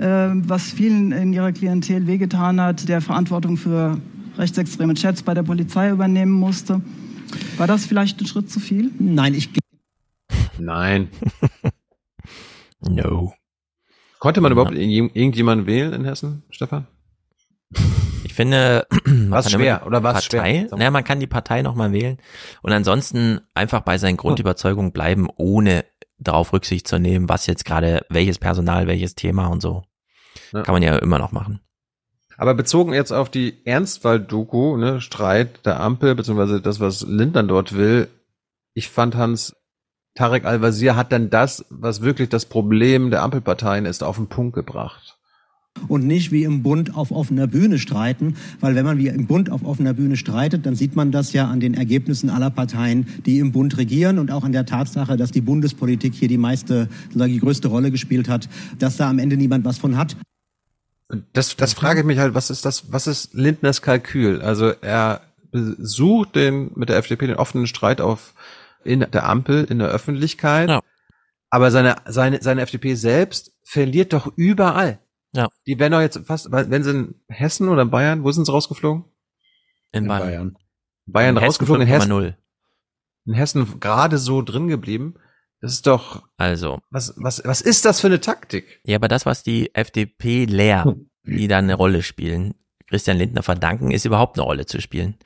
äh, 0.00 0.30
was 0.32 0.72
vielen 0.72 1.12
in 1.12 1.32
ihrer 1.32 1.52
Klientel 1.52 2.08
wehgetan 2.08 2.60
hat, 2.60 2.88
der 2.88 3.00
Verantwortung 3.00 3.56
für 3.56 4.00
rechtsextreme 4.38 4.94
Chats 4.94 5.22
bei 5.22 5.34
der 5.34 5.44
Polizei 5.44 5.90
übernehmen 5.90 6.32
musste. 6.32 6.80
War 7.58 7.66
das 7.68 7.86
vielleicht 7.86 8.20
ein 8.20 8.26
Schritt 8.26 8.50
zu 8.50 8.58
viel? 8.58 8.90
Nein, 8.98 9.34
ich. 9.34 9.50
Nein. 10.58 11.08
no. 12.80 13.34
Konnte 14.22 14.40
man 14.40 14.52
überhaupt 14.52 14.72
irgendjemanden 14.76 15.66
wählen 15.66 15.92
in 15.92 16.04
Hessen, 16.04 16.44
Stefan? 16.48 16.86
Ich 18.22 18.34
finde, 18.34 18.86
was 19.04 19.50
schwer 19.50 19.84
oder 19.84 20.04
was 20.04 20.28
Partei, 20.28 20.66
schwer? 20.68 20.78
Naja, 20.78 20.92
man 20.92 21.02
kann 21.02 21.18
die 21.18 21.26
Partei 21.26 21.62
nochmal 21.62 21.90
wählen 21.90 22.18
und 22.62 22.70
ansonsten 22.70 23.40
einfach 23.52 23.80
bei 23.80 23.98
seinen 23.98 24.16
Grundüberzeugungen 24.16 24.92
bleiben, 24.92 25.28
ohne 25.38 25.84
darauf 26.18 26.52
Rücksicht 26.52 26.86
zu 26.86 27.00
nehmen, 27.00 27.28
was 27.28 27.48
jetzt 27.48 27.64
gerade, 27.64 28.06
welches 28.10 28.38
Personal, 28.38 28.86
welches 28.86 29.16
Thema 29.16 29.48
und 29.48 29.60
so. 29.60 29.82
Ja. 30.52 30.62
Kann 30.62 30.74
man 30.74 30.84
ja 30.84 30.94
immer 30.98 31.18
noch 31.18 31.32
machen. 31.32 31.58
Aber 32.36 32.54
bezogen 32.54 32.92
jetzt 32.92 33.10
auf 33.10 33.28
die 33.28 33.66
Ernstwald-Doku, 33.66 34.76
ne, 34.76 35.00
Streit 35.00 35.66
der 35.66 35.80
Ampel, 35.80 36.14
beziehungsweise 36.14 36.60
das, 36.60 36.78
was 36.78 37.02
Lindern 37.02 37.48
dort 37.48 37.72
will, 37.72 38.06
ich 38.72 38.88
fand 38.88 39.16
Hans 39.16 39.56
Tarek 40.14 40.44
Al-Wazir 40.44 40.94
hat 40.94 41.12
dann 41.12 41.30
das, 41.30 41.64
was 41.70 42.02
wirklich 42.02 42.28
das 42.28 42.44
Problem 42.44 43.10
der 43.10 43.22
Ampelparteien 43.22 43.86
ist, 43.86 44.02
auf 44.02 44.16
den 44.16 44.26
Punkt 44.26 44.54
gebracht. 44.54 45.16
Und 45.88 46.06
nicht 46.06 46.30
wie 46.32 46.44
im 46.44 46.62
Bund 46.62 46.94
auf 46.94 47.10
offener 47.10 47.46
Bühne 47.46 47.78
streiten, 47.78 48.36
weil 48.60 48.74
wenn 48.74 48.84
man 48.84 48.98
wie 48.98 49.08
im 49.08 49.26
Bund 49.26 49.50
auf 49.50 49.64
offener 49.64 49.94
Bühne 49.94 50.16
streitet, 50.16 50.66
dann 50.66 50.76
sieht 50.76 50.94
man 50.94 51.10
das 51.12 51.32
ja 51.32 51.48
an 51.48 51.60
den 51.60 51.72
Ergebnissen 51.72 52.28
aller 52.28 52.50
Parteien, 52.50 53.06
die 53.24 53.38
im 53.38 53.52
Bund 53.52 53.78
regieren 53.78 54.18
und 54.18 54.30
auch 54.30 54.44
an 54.44 54.52
der 54.52 54.66
Tatsache, 54.66 55.16
dass 55.16 55.30
die 55.30 55.40
Bundespolitik 55.40 56.14
hier 56.14 56.28
die 56.28 56.36
meiste, 56.36 56.88
die 57.14 57.40
größte 57.40 57.68
Rolle 57.68 57.90
gespielt 57.90 58.28
hat, 58.28 58.50
dass 58.78 58.98
da 58.98 59.08
am 59.08 59.18
Ende 59.18 59.38
niemand 59.38 59.64
was 59.64 59.78
von 59.78 59.96
hat. 59.96 60.14
Das, 61.32 61.56
das 61.56 61.72
frage 61.72 62.00
ich 62.00 62.06
mich 62.06 62.18
halt, 62.18 62.34
was 62.34 62.50
ist 62.50 62.64
das, 62.64 62.92
was 62.92 63.06
ist 63.06 63.34
Lindners 63.34 63.82
Kalkül? 63.82 64.42
Also 64.42 64.72
er 64.82 65.22
sucht 65.52 66.36
den, 66.36 66.70
mit 66.74 66.88
der 66.88 66.96
FDP 66.96 67.26
den 67.26 67.36
offenen 67.36 67.66
Streit 67.66 68.00
auf 68.00 68.34
in 68.84 69.00
der 69.00 69.28
Ampel, 69.28 69.64
in 69.64 69.78
der 69.78 69.88
Öffentlichkeit. 69.88 70.68
Ja. 70.68 70.82
Aber 71.50 71.70
seine, 71.70 71.96
seine, 72.06 72.42
seine 72.42 72.62
FDP 72.62 72.94
selbst 72.94 73.52
verliert 73.62 74.12
doch 74.12 74.32
überall. 74.36 75.00
Ja. 75.34 75.48
Die 75.66 75.78
werden 75.78 75.92
doch 75.92 76.00
jetzt 76.00 76.20
fast, 76.26 76.50
wenn 76.50 76.82
sie 76.82 76.90
in 76.90 77.14
Hessen 77.28 77.68
oder 77.68 77.82
in 77.82 77.90
Bayern, 77.90 78.24
wo 78.24 78.32
sind 78.32 78.44
sie 78.44 78.52
rausgeflogen? 78.52 79.04
In, 79.92 80.04
in 80.04 80.08
Bayern. 80.08 80.22
Bayern, 80.22 80.56
Bayern 81.06 81.36
in 81.36 81.44
rausgeflogen, 81.44 81.86
Hessen 81.86 82.10
in 82.10 82.22
Hessen. 82.22 82.36
In 83.24 83.34
Hessen 83.34 83.80
gerade 83.80 84.18
so 84.18 84.42
drin 84.42 84.68
geblieben. 84.68 85.14
Das 85.60 85.72
ist 85.72 85.86
doch. 85.86 86.24
Also. 86.36 86.80
Was, 86.90 87.14
was, 87.16 87.42
was 87.44 87.60
ist 87.60 87.84
das 87.84 88.00
für 88.00 88.08
eine 88.08 88.20
Taktik? 88.20 88.80
Ja, 88.84 88.96
aber 88.96 89.08
das, 89.08 89.26
was 89.26 89.42
die 89.42 89.74
FDP 89.74 90.44
leer, 90.44 90.84
hm. 90.84 91.08
die 91.24 91.48
da 91.48 91.58
eine 91.58 91.74
Rolle 91.74 92.02
spielen, 92.02 92.54
Christian 92.88 93.16
Lindner 93.16 93.42
verdanken, 93.42 93.90
ist 93.90 94.04
überhaupt 94.04 94.36
eine 94.36 94.44
Rolle 94.44 94.66
zu 94.66 94.80
spielen. 94.80 95.16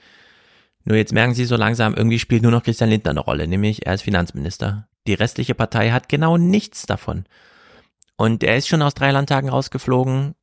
Nur 0.87 0.97
jetzt 0.97 1.13
merken 1.13 1.35
Sie 1.35 1.45
so 1.45 1.57
langsam, 1.57 1.95
irgendwie 1.95 2.21
spielt 2.21 2.43
nur 2.43 2.53
noch 2.53 2.63
Christian 2.63 2.91
Lindner 2.91 3.11
eine 3.11 3.21
Rolle, 3.21 3.49
nämlich 3.49 3.87
er 3.87 3.95
ist 3.95 4.03
Finanzminister. 4.03 4.89
Die 5.09 5.15
restliche 5.15 5.57
Partei 5.57 5.91
hat 5.91 6.09
genau 6.09 6.37
nichts 6.37 6.87
davon. 6.87 7.25
Und 8.17 8.45
er 8.45 8.57
ist 8.57 8.69
schon 8.69 8.83
aus 8.83 8.95
drei 8.95 9.11
Landtagen 9.11 9.49
rausgeflogen, 9.49 10.37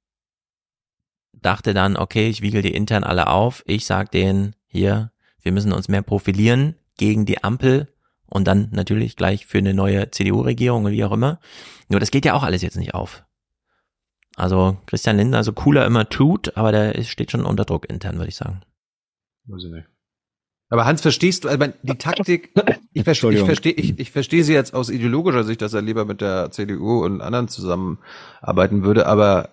dachte 1.32 1.74
dann, 1.74 1.96
okay, 1.96 2.28
ich 2.28 2.42
wiegel 2.42 2.62
die 2.62 2.76
intern 2.76 3.06
alle 3.06 3.28
auf, 3.28 3.64
ich 3.68 3.86
sag 3.86 4.12
denen, 4.12 4.54
hier, 4.68 5.12
wir 5.42 5.54
müssen 5.54 5.72
uns 5.72 5.88
mehr 5.88 6.02
profilieren 6.02 6.76
gegen 6.98 7.26
die 7.26 7.42
Ampel 7.42 7.88
und 8.26 8.46
dann 8.46 8.68
natürlich 8.72 9.16
gleich 9.16 9.46
für 9.46 9.60
eine 9.60 9.74
neue 9.74 10.12
CDU-Regierung 10.12 10.84
und 10.84 10.92
wie 10.92 11.06
auch 11.06 11.14
immer. 11.14 11.40
Nur 11.88 12.02
das 12.02 12.12
geht 12.12 12.26
ja 12.26 12.34
auch 12.34 12.44
alles 12.44 12.62
jetzt 12.62 12.78
nicht 12.78 12.94
auf. 12.94 13.24
Also 14.36 14.78
Christian 14.88 15.18
Lindner, 15.18 15.46
so 15.46 15.54
cooler 15.54 15.86
immer 15.86 16.10
tut, 16.10 16.58
aber 16.58 16.74
der 16.74 17.02
steht 17.04 17.32
schon 17.32 17.46
unter 17.46 17.64
Druck 17.64 17.90
intern, 17.90 18.18
würde 18.18 18.30
ich 18.30 18.36
sagen. 18.36 18.62
Weiß 19.46 19.64
ich 19.64 19.72
nicht. 19.72 19.93
Aber 20.74 20.86
Hans, 20.86 21.02
verstehst 21.02 21.44
du, 21.44 21.50
also 21.50 21.68
die 21.84 21.98
Taktik, 22.00 22.50
ich 22.94 23.04
verstehe, 23.04 23.32
ich 23.34 23.44
verstehe, 23.44 23.74
ich, 23.74 24.00
ich 24.00 24.10
verstehe 24.10 24.44
sie 24.44 24.54
jetzt 24.54 24.74
aus 24.74 24.90
ideologischer 24.90 25.44
Sicht, 25.44 25.62
dass 25.62 25.76
er 25.76 25.84
lieber 25.84 26.04
mit 26.04 26.20
der 26.20 26.50
CDU 26.50 27.06
und 27.06 27.22
anderen 27.22 27.48
zusammenarbeiten 27.48 28.82
würde, 28.84 29.06
aber 29.06 29.50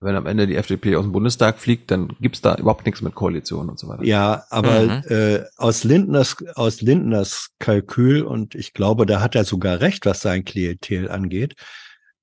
wenn 0.00 0.16
am 0.16 0.24
Ende 0.24 0.46
die 0.46 0.56
FDP 0.56 0.96
aus 0.96 1.04
dem 1.04 1.12
Bundestag 1.12 1.58
fliegt, 1.58 1.90
dann 1.90 2.16
gibt's 2.18 2.40
da 2.40 2.54
überhaupt 2.54 2.86
nichts 2.86 3.02
mit 3.02 3.14
Koalition 3.14 3.68
und 3.68 3.78
so 3.78 3.88
weiter. 3.88 4.04
Ja, 4.04 4.44
aber 4.48 4.80
mhm. 4.80 5.02
äh, 5.10 5.44
aus 5.58 5.84
Lindners 5.84 6.36
aus 6.54 6.80
Lindners 6.80 7.50
Kalkül 7.58 8.22
und 8.22 8.54
ich 8.54 8.72
glaube, 8.72 9.04
da 9.04 9.20
hat 9.20 9.34
er 9.34 9.44
sogar 9.44 9.82
recht, 9.82 10.06
was 10.06 10.22
sein 10.22 10.46
Klientel 10.46 11.10
angeht, 11.10 11.56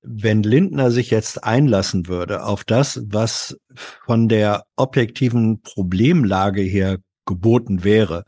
wenn 0.02 0.42
Lindner 0.42 0.90
sich 0.90 1.10
jetzt 1.10 1.44
einlassen 1.44 2.08
würde 2.08 2.42
auf 2.42 2.64
das, 2.64 3.04
was 3.06 3.56
von 4.04 4.28
der 4.28 4.64
objektiven 4.74 5.62
Problemlage 5.62 6.62
her 6.62 6.98
geboten 7.24 7.84
wäre, 7.84 8.24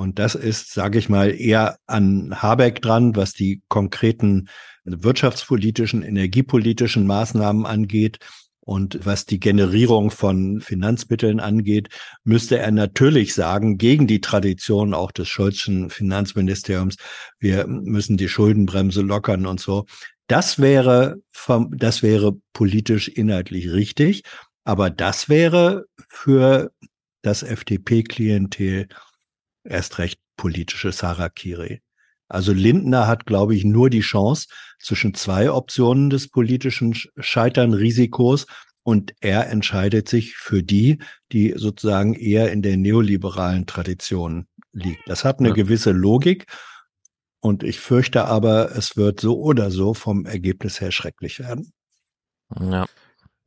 und 0.00 0.18
das 0.18 0.34
ist, 0.34 0.72
sage 0.72 0.98
ich 0.98 1.10
mal, 1.10 1.38
eher 1.38 1.76
an 1.86 2.40
Habeck 2.40 2.80
dran, 2.80 3.16
was 3.16 3.34
die 3.34 3.60
konkreten 3.68 4.48
wirtschaftspolitischen, 4.84 6.02
energiepolitischen 6.02 7.06
Maßnahmen 7.06 7.66
angeht. 7.66 8.18
Und 8.60 9.04
was 9.04 9.26
die 9.26 9.40
Generierung 9.40 10.10
von 10.10 10.62
Finanzmitteln 10.62 11.38
angeht, 11.38 11.90
müsste 12.24 12.58
er 12.58 12.70
natürlich 12.70 13.34
sagen, 13.34 13.76
gegen 13.76 14.06
die 14.06 14.22
Tradition 14.22 14.94
auch 14.94 15.12
des 15.12 15.28
Scholzschen 15.28 15.90
Finanzministeriums, 15.90 16.96
wir 17.38 17.66
müssen 17.66 18.16
die 18.16 18.30
Schuldenbremse 18.30 19.02
lockern 19.02 19.44
und 19.44 19.60
so. 19.60 19.84
Das 20.28 20.58
wäre, 20.58 21.16
vom, 21.30 21.76
das 21.76 22.02
wäre 22.02 22.38
politisch 22.54 23.08
inhaltlich 23.08 23.70
richtig, 23.70 24.22
aber 24.64 24.88
das 24.88 25.28
wäre 25.28 25.84
für 26.08 26.70
das 27.22 27.42
FDP-Klientel 27.42 28.88
erst 29.64 29.98
recht 29.98 30.20
politische 30.36 30.92
Sarakiri. 30.92 31.80
Also 32.28 32.52
Lindner 32.52 33.06
hat, 33.06 33.26
glaube 33.26 33.54
ich, 33.56 33.64
nur 33.64 33.90
die 33.90 34.00
Chance 34.00 34.46
zwischen 34.78 35.14
zwei 35.14 35.50
Optionen 35.50 36.10
des 36.10 36.28
politischen 36.28 36.94
Scheitern-Risikos 37.18 38.46
und 38.82 39.14
er 39.20 39.50
entscheidet 39.50 40.08
sich 40.08 40.36
für 40.36 40.62
die, 40.62 40.98
die 41.32 41.54
sozusagen 41.56 42.14
eher 42.14 42.52
in 42.52 42.62
der 42.62 42.76
neoliberalen 42.76 43.66
Tradition 43.66 44.46
liegt. 44.72 45.02
Das 45.06 45.24
hat 45.24 45.40
eine 45.40 45.48
ja. 45.48 45.54
gewisse 45.54 45.90
Logik 45.90 46.46
und 47.40 47.62
ich 47.64 47.80
fürchte 47.80 48.26
aber, 48.26 48.76
es 48.76 48.96
wird 48.96 49.20
so 49.20 49.40
oder 49.40 49.70
so 49.70 49.92
vom 49.92 50.24
Ergebnis 50.24 50.80
her 50.80 50.92
schrecklich 50.92 51.40
werden. 51.40 51.72
Ja. 52.58 52.86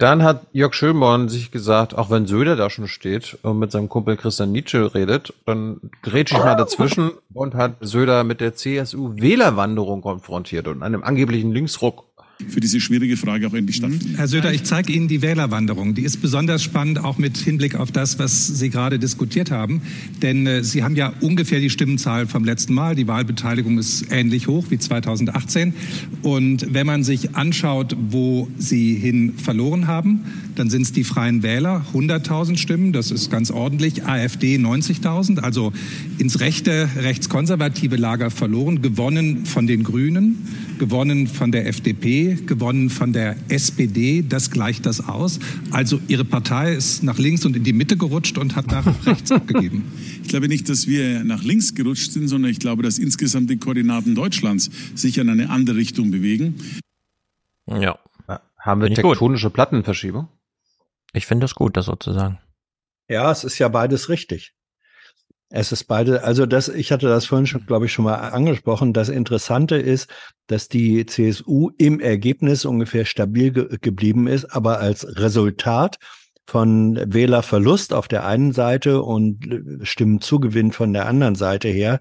Dann 0.03 0.21
hat 0.21 0.47
Jörg 0.51 0.73
Schönborn 0.73 1.29
sich 1.29 1.49
gesagt, 1.49 1.97
auch 1.97 2.09
wenn 2.09 2.27
Söder 2.27 2.57
da 2.57 2.69
schon 2.69 2.89
steht 2.89 3.37
und 3.41 3.57
mit 3.57 3.71
seinem 3.71 3.87
Kumpel 3.87 4.17
Christian 4.17 4.51
Nietzsche 4.51 4.93
redet, 4.93 5.33
dann 5.45 5.79
grätsche 6.01 6.35
ich 6.35 6.43
mal 6.43 6.55
dazwischen 6.55 7.11
und 7.33 7.55
hat 7.55 7.75
Söder 7.79 8.25
mit 8.25 8.41
der 8.41 8.53
CSU 8.53 9.15
Wählerwanderung 9.15 10.01
konfrontiert 10.01 10.67
und 10.67 10.83
einem 10.83 11.05
angeblichen 11.05 11.53
Linksruck 11.53 12.03
für 12.49 12.59
diese 12.59 12.81
schwierige 12.81 13.15
Frage 13.15 13.47
auch 13.47 13.53
endlich 13.53 13.77
stattfindet. 13.77 14.17
Herr 14.17 14.27
Söder, 14.27 14.53
ich 14.53 14.63
zeige 14.63 14.91
Ihnen 14.91 15.07
die 15.07 15.21
Wählerwanderung. 15.21 15.93
Die 15.93 16.01
ist 16.01 16.21
besonders 16.21 16.63
spannend, 16.63 16.99
auch 16.99 17.17
mit 17.17 17.37
Hinblick 17.37 17.75
auf 17.75 17.91
das, 17.91 18.19
was 18.19 18.47
Sie 18.47 18.69
gerade 18.69 18.99
diskutiert 18.99 19.51
haben. 19.51 19.81
Denn 20.21 20.47
äh, 20.47 20.63
Sie 20.63 20.83
haben 20.83 20.95
ja 20.95 21.13
ungefähr 21.21 21.59
die 21.59 21.69
Stimmenzahl 21.69 22.27
vom 22.27 22.43
letzten 22.43 22.73
Mal. 22.73 22.95
Die 22.95 23.07
Wahlbeteiligung 23.07 23.77
ist 23.77 24.11
ähnlich 24.11 24.47
hoch 24.47 24.65
wie 24.69 24.77
2018. 24.77 25.73
Und 26.21 26.73
wenn 26.73 26.87
man 26.87 27.03
sich 27.03 27.35
anschaut, 27.35 27.95
wo 28.09 28.49
Sie 28.57 28.95
hin 28.95 29.33
verloren 29.37 29.87
haben, 29.87 30.25
dann 30.55 30.69
sind 30.69 30.83
es 30.83 30.91
die 30.91 31.03
Freien 31.03 31.43
Wähler, 31.43 31.85
100.000 31.93 32.57
Stimmen. 32.57 32.93
Das 32.93 33.11
ist 33.11 33.31
ganz 33.31 33.51
ordentlich. 33.51 34.05
AfD 34.05 34.57
90.000, 34.57 35.39
also 35.39 35.71
ins 36.17 36.39
rechte, 36.39 36.89
rechtskonservative 36.97 37.95
Lager 37.95 38.31
verloren. 38.31 38.81
Gewonnen 38.81 39.45
von 39.45 39.67
den 39.67 39.83
Grünen, 39.83 40.47
gewonnen 40.83 41.27
von 41.27 41.53
der 41.53 41.65
FDP 41.65 42.35
gewonnen 42.45 42.89
von 42.89 43.13
der 43.13 43.37
SPD. 43.47 44.21
Das 44.21 44.51
gleicht 44.51 44.85
das 44.85 45.07
aus. 45.07 45.39
Also 45.71 46.01
Ihre 46.09 46.25
Partei 46.25 46.73
ist 46.73 47.03
nach 47.03 47.17
links 47.17 47.45
und 47.45 47.55
in 47.55 47.63
die 47.63 47.71
Mitte 47.71 47.95
gerutscht 47.95 48.37
und 48.37 48.57
hat 48.57 48.67
nach 48.67 48.85
rechts 49.05 49.31
abgegeben. 49.31 49.93
Ich 50.21 50.27
glaube 50.27 50.49
nicht, 50.49 50.67
dass 50.67 50.85
wir 50.85 51.23
nach 51.23 51.41
links 51.41 51.73
gerutscht 51.73 52.11
sind, 52.11 52.27
sondern 52.27 52.51
ich 52.51 52.59
glaube, 52.59 52.83
dass 52.83 52.97
insgesamt 52.97 53.49
die 53.49 53.57
Koordinaten 53.57 54.13
Deutschlands 54.13 54.69
sich 54.93 55.17
in 55.17 55.29
eine 55.29 55.49
andere 55.49 55.77
Richtung 55.77 56.11
bewegen. 56.11 56.55
Ja. 57.65 57.97
Haben 58.59 58.81
wir 58.81 58.93
tektonische 58.93 59.47
gut. 59.47 59.53
Plattenverschiebung? 59.53 60.27
Ich 61.13 61.25
finde 61.25 61.45
das 61.45 61.55
gut, 61.55 61.77
das 61.77 61.85
sozusagen. 61.85 62.39
Ja, 63.07 63.31
es 63.31 63.45
ist 63.45 63.57
ja 63.57 63.69
beides 63.69 64.09
richtig. 64.09 64.53
Es 65.55 65.71
ist 65.71 65.83
beide, 65.83 66.23
also 66.23 66.47
das, 66.47 66.67
ich 66.67 66.91
hatte 66.91 67.07
das 67.07 67.27
vorhin 67.27 67.45
schon, 67.45 67.67
glaube 67.67 67.85
ich, 67.85 67.93
schon 67.93 68.05
mal 68.05 68.15
angesprochen. 68.15 68.91
Das 68.91 69.07
Interessante 69.07 69.75
ist, 69.75 70.09
dass 70.47 70.67
die 70.67 71.05
CSU 71.05 71.69
im 71.77 71.99
Ergebnis 71.99 72.65
ungefähr 72.65 73.05
stabil 73.05 73.51
ge 73.51 73.77
geblieben 73.79 74.25
ist, 74.25 74.45
aber 74.45 74.79
als 74.79 75.05
Resultat 75.19 75.97
von 76.47 76.99
Wählerverlust 77.05 77.93
auf 77.93 78.07
der 78.07 78.25
einen 78.25 78.51
Seite 78.51 79.03
und 79.03 79.47
Stimmenzugewinn 79.83 80.71
von 80.71 80.91
der 80.91 81.05
anderen 81.05 81.35
Seite 81.35 81.67
her, 81.67 81.99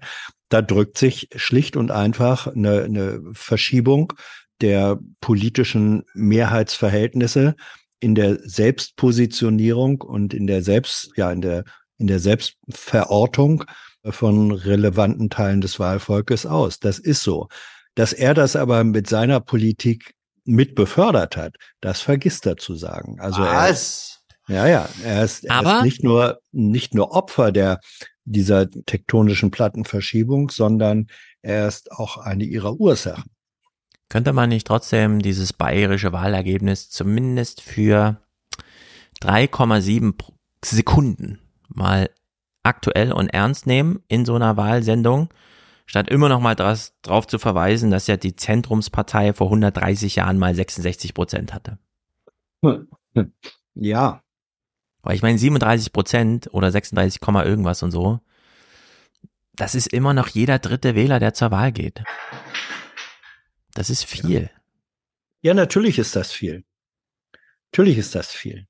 da 0.49 0.63
drückt 0.63 0.97
sich 0.97 1.29
schlicht 1.35 1.77
und 1.77 1.91
einfach 1.91 2.47
eine, 2.47 2.81
eine 2.81 3.21
Verschiebung 3.33 4.13
der 4.61 4.97
politischen 5.21 6.05
Mehrheitsverhältnisse 6.15 7.55
in 7.99 8.15
der 8.15 8.39
Selbstpositionierung 8.43 10.01
und 10.01 10.33
in 10.33 10.47
der 10.47 10.63
Selbst, 10.63 11.11
ja, 11.15 11.31
in 11.31 11.41
der 11.41 11.65
in 11.97 12.07
der 12.07 12.19
Selbstverortung 12.19 13.65
von 14.09 14.51
relevanten 14.51 15.29
Teilen 15.29 15.61
des 15.61 15.79
Wahlvolkes 15.79 16.45
aus. 16.45 16.79
Das 16.79 16.99
ist 16.99 17.23
so. 17.23 17.47
Dass 17.95 18.11
er 18.11 18.33
das 18.33 18.55
aber 18.55 18.83
mit 18.83 19.07
seiner 19.07 19.39
Politik 19.39 20.15
mit 20.45 20.75
befördert 20.75 21.37
hat, 21.37 21.55
das 21.79 22.01
vergisst 22.01 22.45
er 22.45 22.57
zu 22.57 22.75
sagen. 22.75 23.19
Also 23.19 23.41
Was? 23.41 24.23
Er, 24.47 24.55
ja, 24.55 24.67
ja, 24.67 24.89
er 25.03 25.23
ist, 25.23 25.45
er 25.45 25.77
ist 25.77 25.83
nicht 25.83 26.03
nur 26.03 26.39
nicht 26.51 26.93
nur 26.93 27.11
Opfer 27.11 27.51
der 27.51 27.79
dieser 28.25 28.69
tektonischen 28.69 29.51
Plattenverschiebung, 29.51 30.49
sondern 30.49 31.07
er 31.41 31.67
ist 31.67 31.91
auch 31.91 32.17
eine 32.17 32.43
ihrer 32.43 32.73
Ursachen. 32.73 33.31
Könnte 34.09 34.33
man 34.33 34.49
nicht 34.49 34.67
trotzdem 34.67 35.21
dieses 35.21 35.53
bayerische 35.53 36.11
Wahlergebnis 36.11 36.89
zumindest 36.89 37.61
für 37.61 38.21
3,7 39.21 40.13
Sekunden 40.63 41.39
mal 41.75 42.09
aktuell 42.63 43.11
und 43.11 43.27
ernst 43.29 43.67
nehmen 43.67 44.03
in 44.07 44.25
so 44.25 44.35
einer 44.35 44.57
Wahlsendung, 44.57 45.29
statt 45.85 46.09
immer 46.09 46.29
noch 46.29 46.39
mal 46.39 46.55
draus, 46.55 46.93
drauf 47.01 47.27
zu 47.27 47.39
verweisen, 47.39 47.91
dass 47.91 48.07
ja 48.07 48.17
die 48.17 48.35
Zentrumspartei 48.35 49.33
vor 49.33 49.47
130 49.47 50.15
Jahren 50.15 50.39
mal 50.39 50.55
66 50.55 51.13
Prozent 51.13 51.53
hatte. 51.53 51.77
Ja. 53.75 54.23
Weil 55.01 55.15
ich 55.15 55.23
meine, 55.23 55.39
37 55.39 55.91
Prozent 55.91 56.49
oder 56.51 56.71
36, 56.71 57.19
irgendwas 57.43 57.81
und 57.81 57.91
so, 57.91 58.19
das 59.55 59.75
ist 59.75 59.87
immer 59.87 60.13
noch 60.13 60.27
jeder 60.27 60.59
dritte 60.59 60.95
Wähler, 60.95 61.19
der 61.19 61.33
zur 61.33 61.51
Wahl 61.51 61.71
geht. 61.71 62.03
Das 63.73 63.89
ist 63.89 64.03
viel. 64.03 64.49
Ja, 65.41 65.53
natürlich 65.53 65.99
ist 65.99 66.15
das 66.15 66.31
viel. 66.31 66.63
Natürlich 67.71 67.97
ist 67.97 68.15
das 68.15 68.31
viel. 68.31 68.67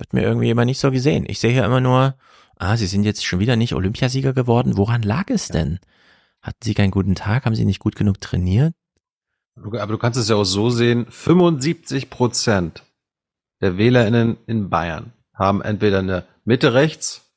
Wird 0.00 0.14
mir 0.14 0.22
irgendwie 0.22 0.48
immer 0.48 0.64
nicht 0.64 0.80
so 0.80 0.90
gesehen. 0.90 1.26
Ich 1.28 1.40
sehe 1.40 1.52
hier 1.52 1.64
immer 1.64 1.82
nur, 1.82 2.16
ah, 2.56 2.76
sie 2.78 2.86
sind 2.86 3.04
jetzt 3.04 3.22
schon 3.22 3.38
wieder 3.38 3.56
nicht 3.56 3.74
Olympiasieger 3.74 4.32
geworden. 4.32 4.78
Woran 4.78 5.02
lag 5.02 5.28
es 5.28 5.48
denn? 5.48 5.78
Hatten 6.40 6.64
sie 6.64 6.72
keinen 6.72 6.90
guten 6.90 7.14
Tag? 7.14 7.44
Haben 7.44 7.54
sie 7.54 7.66
nicht 7.66 7.80
gut 7.80 7.96
genug 7.96 8.18
trainiert? 8.18 8.74
Aber 9.56 9.86
du 9.92 9.98
kannst 9.98 10.18
es 10.18 10.30
ja 10.30 10.36
auch 10.36 10.44
so 10.44 10.70
sehen, 10.70 11.04
75 11.10 12.08
Prozent 12.08 12.82
der 13.60 13.76
WählerInnen 13.76 14.38
in 14.46 14.70
Bayern 14.70 15.12
haben 15.34 15.60
entweder 15.60 15.98
eine 15.98 16.24
Mitte 16.46 16.72
rechts, 16.72 17.30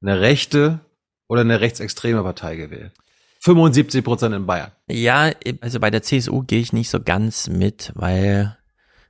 eine 0.00 0.20
rechte 0.20 0.78
oder 1.26 1.40
eine 1.40 1.60
rechtsextreme 1.60 2.22
Partei 2.22 2.54
gewählt. 2.54 2.92
75 3.40 4.04
Prozent 4.04 4.36
in 4.36 4.46
Bayern. 4.46 4.70
Ja, 4.88 5.32
also 5.60 5.80
bei 5.80 5.90
der 5.90 6.02
CSU 6.02 6.44
gehe 6.44 6.60
ich 6.60 6.72
nicht 6.72 6.90
so 6.90 7.02
ganz 7.02 7.48
mit, 7.48 7.90
weil 7.96 8.56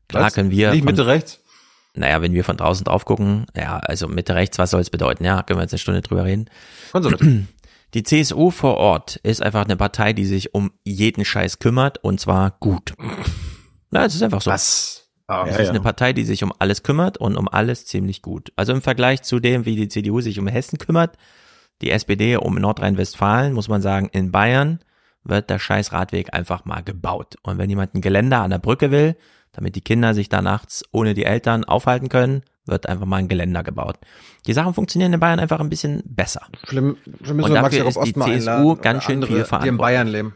klar 0.08 0.24
Was? 0.24 0.34
können 0.34 0.50
wir. 0.50 0.70
Nicht 0.70 0.86
Mitte 0.86 1.06
rechts? 1.06 1.43
Naja, 1.94 2.20
wenn 2.22 2.32
wir 2.32 2.44
von 2.44 2.56
draußen 2.56 2.84
drauf 2.84 3.04
gucken, 3.04 3.46
ja, 3.56 3.78
also 3.78 4.08
Mitte 4.08 4.34
rechts, 4.34 4.58
was 4.58 4.70
soll 4.70 4.80
es 4.80 4.90
bedeuten? 4.90 5.24
Ja, 5.24 5.42
können 5.42 5.58
wir 5.58 5.62
jetzt 5.62 5.72
eine 5.72 5.78
Stunde 5.78 6.02
drüber 6.02 6.24
reden. 6.24 6.50
Konservativ. 6.92 7.46
Die 7.94 8.02
CSU 8.02 8.50
vor 8.50 8.76
Ort 8.76 9.16
ist 9.22 9.40
einfach 9.40 9.64
eine 9.64 9.76
Partei, 9.76 10.12
die 10.12 10.24
sich 10.24 10.52
um 10.52 10.72
jeden 10.82 11.24
Scheiß 11.24 11.60
kümmert 11.60 12.02
und 12.02 12.18
zwar 12.18 12.56
gut. 12.58 12.94
Na, 13.90 14.04
es 14.04 14.16
ist 14.16 14.22
einfach 14.22 14.40
so. 14.40 14.50
Was? 14.50 15.08
Ah, 15.28 15.46
es 15.48 15.56
ja, 15.56 15.62
ist 15.62 15.68
eine 15.70 15.80
Partei, 15.80 16.12
die 16.12 16.24
sich 16.24 16.42
um 16.42 16.52
alles 16.58 16.82
kümmert 16.82 17.18
und 17.18 17.36
um 17.36 17.48
alles 17.48 17.86
ziemlich 17.86 18.20
gut. 18.20 18.52
Also 18.56 18.72
im 18.72 18.82
Vergleich 18.82 19.22
zu 19.22 19.38
dem, 19.38 19.64
wie 19.64 19.76
die 19.76 19.88
CDU 19.88 20.20
sich 20.20 20.40
um 20.40 20.48
Hessen 20.48 20.78
kümmert, 20.78 21.16
die 21.80 21.92
SPD 21.92 22.36
um 22.36 22.56
Nordrhein-Westfalen, 22.56 23.52
muss 23.52 23.68
man 23.68 23.80
sagen, 23.80 24.08
in 24.12 24.32
Bayern 24.32 24.80
wird 25.22 25.48
der 25.48 25.58
scheiß 25.58 25.92
Radweg 25.92 26.34
einfach 26.34 26.64
mal 26.64 26.82
gebaut. 26.82 27.36
Und 27.42 27.58
wenn 27.58 27.70
jemand 27.70 27.94
ein 27.94 28.00
Geländer 28.00 28.42
an 28.42 28.50
der 28.50 28.58
Brücke 28.58 28.90
will, 28.90 29.16
damit 29.54 29.76
die 29.76 29.80
Kinder 29.80 30.14
sich 30.14 30.28
da 30.28 30.42
nachts 30.42 30.84
ohne 30.92 31.14
die 31.14 31.24
Eltern 31.24 31.64
aufhalten 31.64 32.08
können, 32.08 32.42
wird 32.66 32.88
einfach 32.88 33.06
mal 33.06 33.16
ein 33.16 33.28
Geländer 33.28 33.62
gebaut. 33.62 33.96
Die 34.46 34.52
Sachen 34.52 34.74
funktionieren 34.74 35.12
in 35.12 35.20
Bayern 35.20 35.38
einfach 35.38 35.60
ein 35.60 35.68
bisschen 35.68 36.02
besser. 36.06 36.46
Schlimm, 36.64 36.96
schlimm 37.22 37.42
Und 37.42 37.54
dafür 37.54 37.86
ist 37.86 38.00
die 38.04 38.14
CSU 38.14 38.76
ganz 38.76 39.04
schön 39.04 39.16
andere, 39.16 39.32
viel 39.32 39.44
verantwortlich. 39.44 39.62
Die 39.62 39.68
in 39.68 39.76
Bayern 39.76 40.08
leben. 40.08 40.34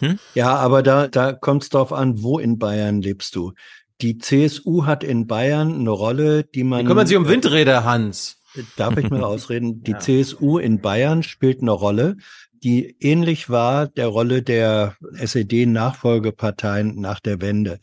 Hm? 0.00 0.18
Ja, 0.34 0.56
aber 0.56 0.82
da, 0.82 1.08
da 1.08 1.32
kommt 1.32 1.62
es 1.62 1.68
darauf 1.70 1.92
an, 1.92 2.22
wo 2.22 2.38
in 2.38 2.58
Bayern 2.58 3.00
lebst 3.00 3.34
du. 3.34 3.52
Die 4.00 4.18
CSU 4.18 4.84
hat 4.84 5.02
in 5.02 5.26
Bayern 5.26 5.74
eine 5.74 5.90
Rolle, 5.90 6.44
die 6.44 6.64
man. 6.64 6.80
Die 6.80 6.86
kümmern 6.86 7.06
sich 7.06 7.16
um 7.16 7.28
Windräder, 7.28 7.84
Hans. 7.84 8.42
Darf 8.76 8.96
ich 8.98 9.08
mal 9.08 9.24
ausreden? 9.24 9.82
Die 9.82 9.92
ja. 9.92 9.98
CSU 9.98 10.58
in 10.58 10.80
Bayern 10.80 11.22
spielt 11.22 11.62
eine 11.62 11.70
Rolle, 11.70 12.16
die 12.62 12.96
ähnlich 13.00 13.48
war 13.48 13.86
der 13.86 14.08
Rolle 14.08 14.42
der 14.42 14.96
SED-Nachfolgeparteien 15.14 17.00
nach 17.00 17.20
der 17.20 17.40
Wende. 17.40 17.78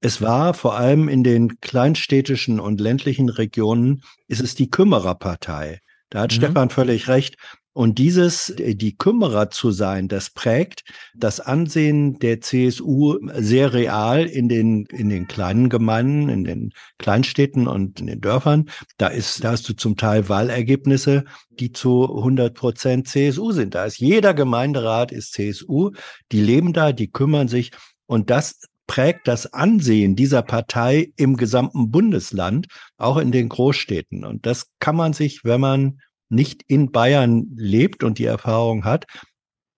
Es 0.00 0.22
war 0.22 0.54
vor 0.54 0.76
allem 0.76 1.08
in 1.08 1.24
den 1.24 1.60
kleinstädtischen 1.60 2.60
und 2.60 2.80
ländlichen 2.80 3.28
Regionen, 3.28 4.02
ist 4.28 4.40
es 4.40 4.54
die 4.54 4.70
Kümmererpartei. 4.70 5.80
Da 6.10 6.20
hat 6.20 6.32
mhm. 6.32 6.36
Stefan 6.36 6.70
völlig 6.70 7.08
recht. 7.08 7.36
Und 7.72 7.98
dieses, 7.98 8.52
die 8.56 8.96
Kümmerer 8.96 9.50
zu 9.50 9.70
sein, 9.70 10.08
das 10.08 10.30
prägt 10.30 10.82
das 11.14 11.38
Ansehen 11.38 12.18
der 12.18 12.40
CSU 12.40 13.18
sehr 13.34 13.72
real 13.72 14.26
in 14.26 14.48
den, 14.48 14.84
in 14.86 15.10
den 15.10 15.28
kleinen 15.28 15.68
Gemeinden, 15.68 16.28
in 16.28 16.42
den 16.42 16.72
Kleinstädten 16.98 17.68
und 17.68 18.00
in 18.00 18.08
den 18.08 18.20
Dörfern. 18.20 18.68
Da 18.96 19.06
ist, 19.06 19.44
da 19.44 19.52
hast 19.52 19.68
du 19.68 19.74
zum 19.74 19.96
Teil 19.96 20.28
Wahlergebnisse, 20.28 21.24
die 21.50 21.70
zu 21.70 22.16
100 22.16 22.52
Prozent 22.52 23.06
CSU 23.06 23.52
sind. 23.52 23.76
Da 23.76 23.84
ist 23.84 23.98
jeder 23.98 24.34
Gemeinderat 24.34 25.12
ist 25.12 25.34
CSU. 25.34 25.92
Die 26.32 26.40
leben 26.40 26.72
da, 26.72 26.92
die 26.92 27.12
kümmern 27.12 27.46
sich. 27.46 27.70
Und 28.06 28.30
das 28.30 28.58
prägt 28.88 29.28
das 29.28 29.52
Ansehen 29.52 30.16
dieser 30.16 30.42
Partei 30.42 31.12
im 31.16 31.36
gesamten 31.36 31.92
Bundesland, 31.92 32.66
auch 32.96 33.18
in 33.18 33.30
den 33.30 33.48
Großstädten. 33.48 34.24
Und 34.24 34.46
das 34.46 34.72
kann 34.80 34.96
man 34.96 35.12
sich, 35.12 35.44
wenn 35.44 35.60
man 35.60 36.00
nicht 36.28 36.64
in 36.66 36.90
Bayern 36.90 37.46
lebt 37.54 38.02
und 38.02 38.18
die 38.18 38.24
Erfahrung 38.24 38.84
hat, 38.84 39.06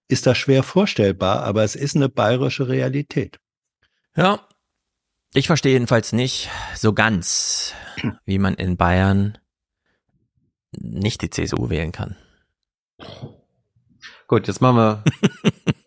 ist 0.09 0.27
das 0.27 0.39
schwer 0.39 0.63
vorstellbar, 0.63 1.43
aber 1.43 1.63
es 1.63 1.77
ist 1.77 1.95
eine 1.95 2.09
bayerische 2.09 2.69
Realität. 2.69 3.39
Ja, 4.17 4.49
ich 5.35 5.47
verstehe 5.47 5.73
jedenfalls 5.73 6.13
nicht 6.13 6.49
so 6.75 6.93
ganz, 6.93 7.75
wie 8.25 8.39
man 8.39 8.55
in 8.55 8.77
Bayern 8.77 9.39
nicht 10.73 11.23
die 11.23 11.31
CSU 11.31 11.69
wählen 11.69 11.93
kann. 11.93 12.17
Gut, 14.27 14.47
jetzt 14.47 14.61
machen 14.61 14.77
wir. 14.77 15.05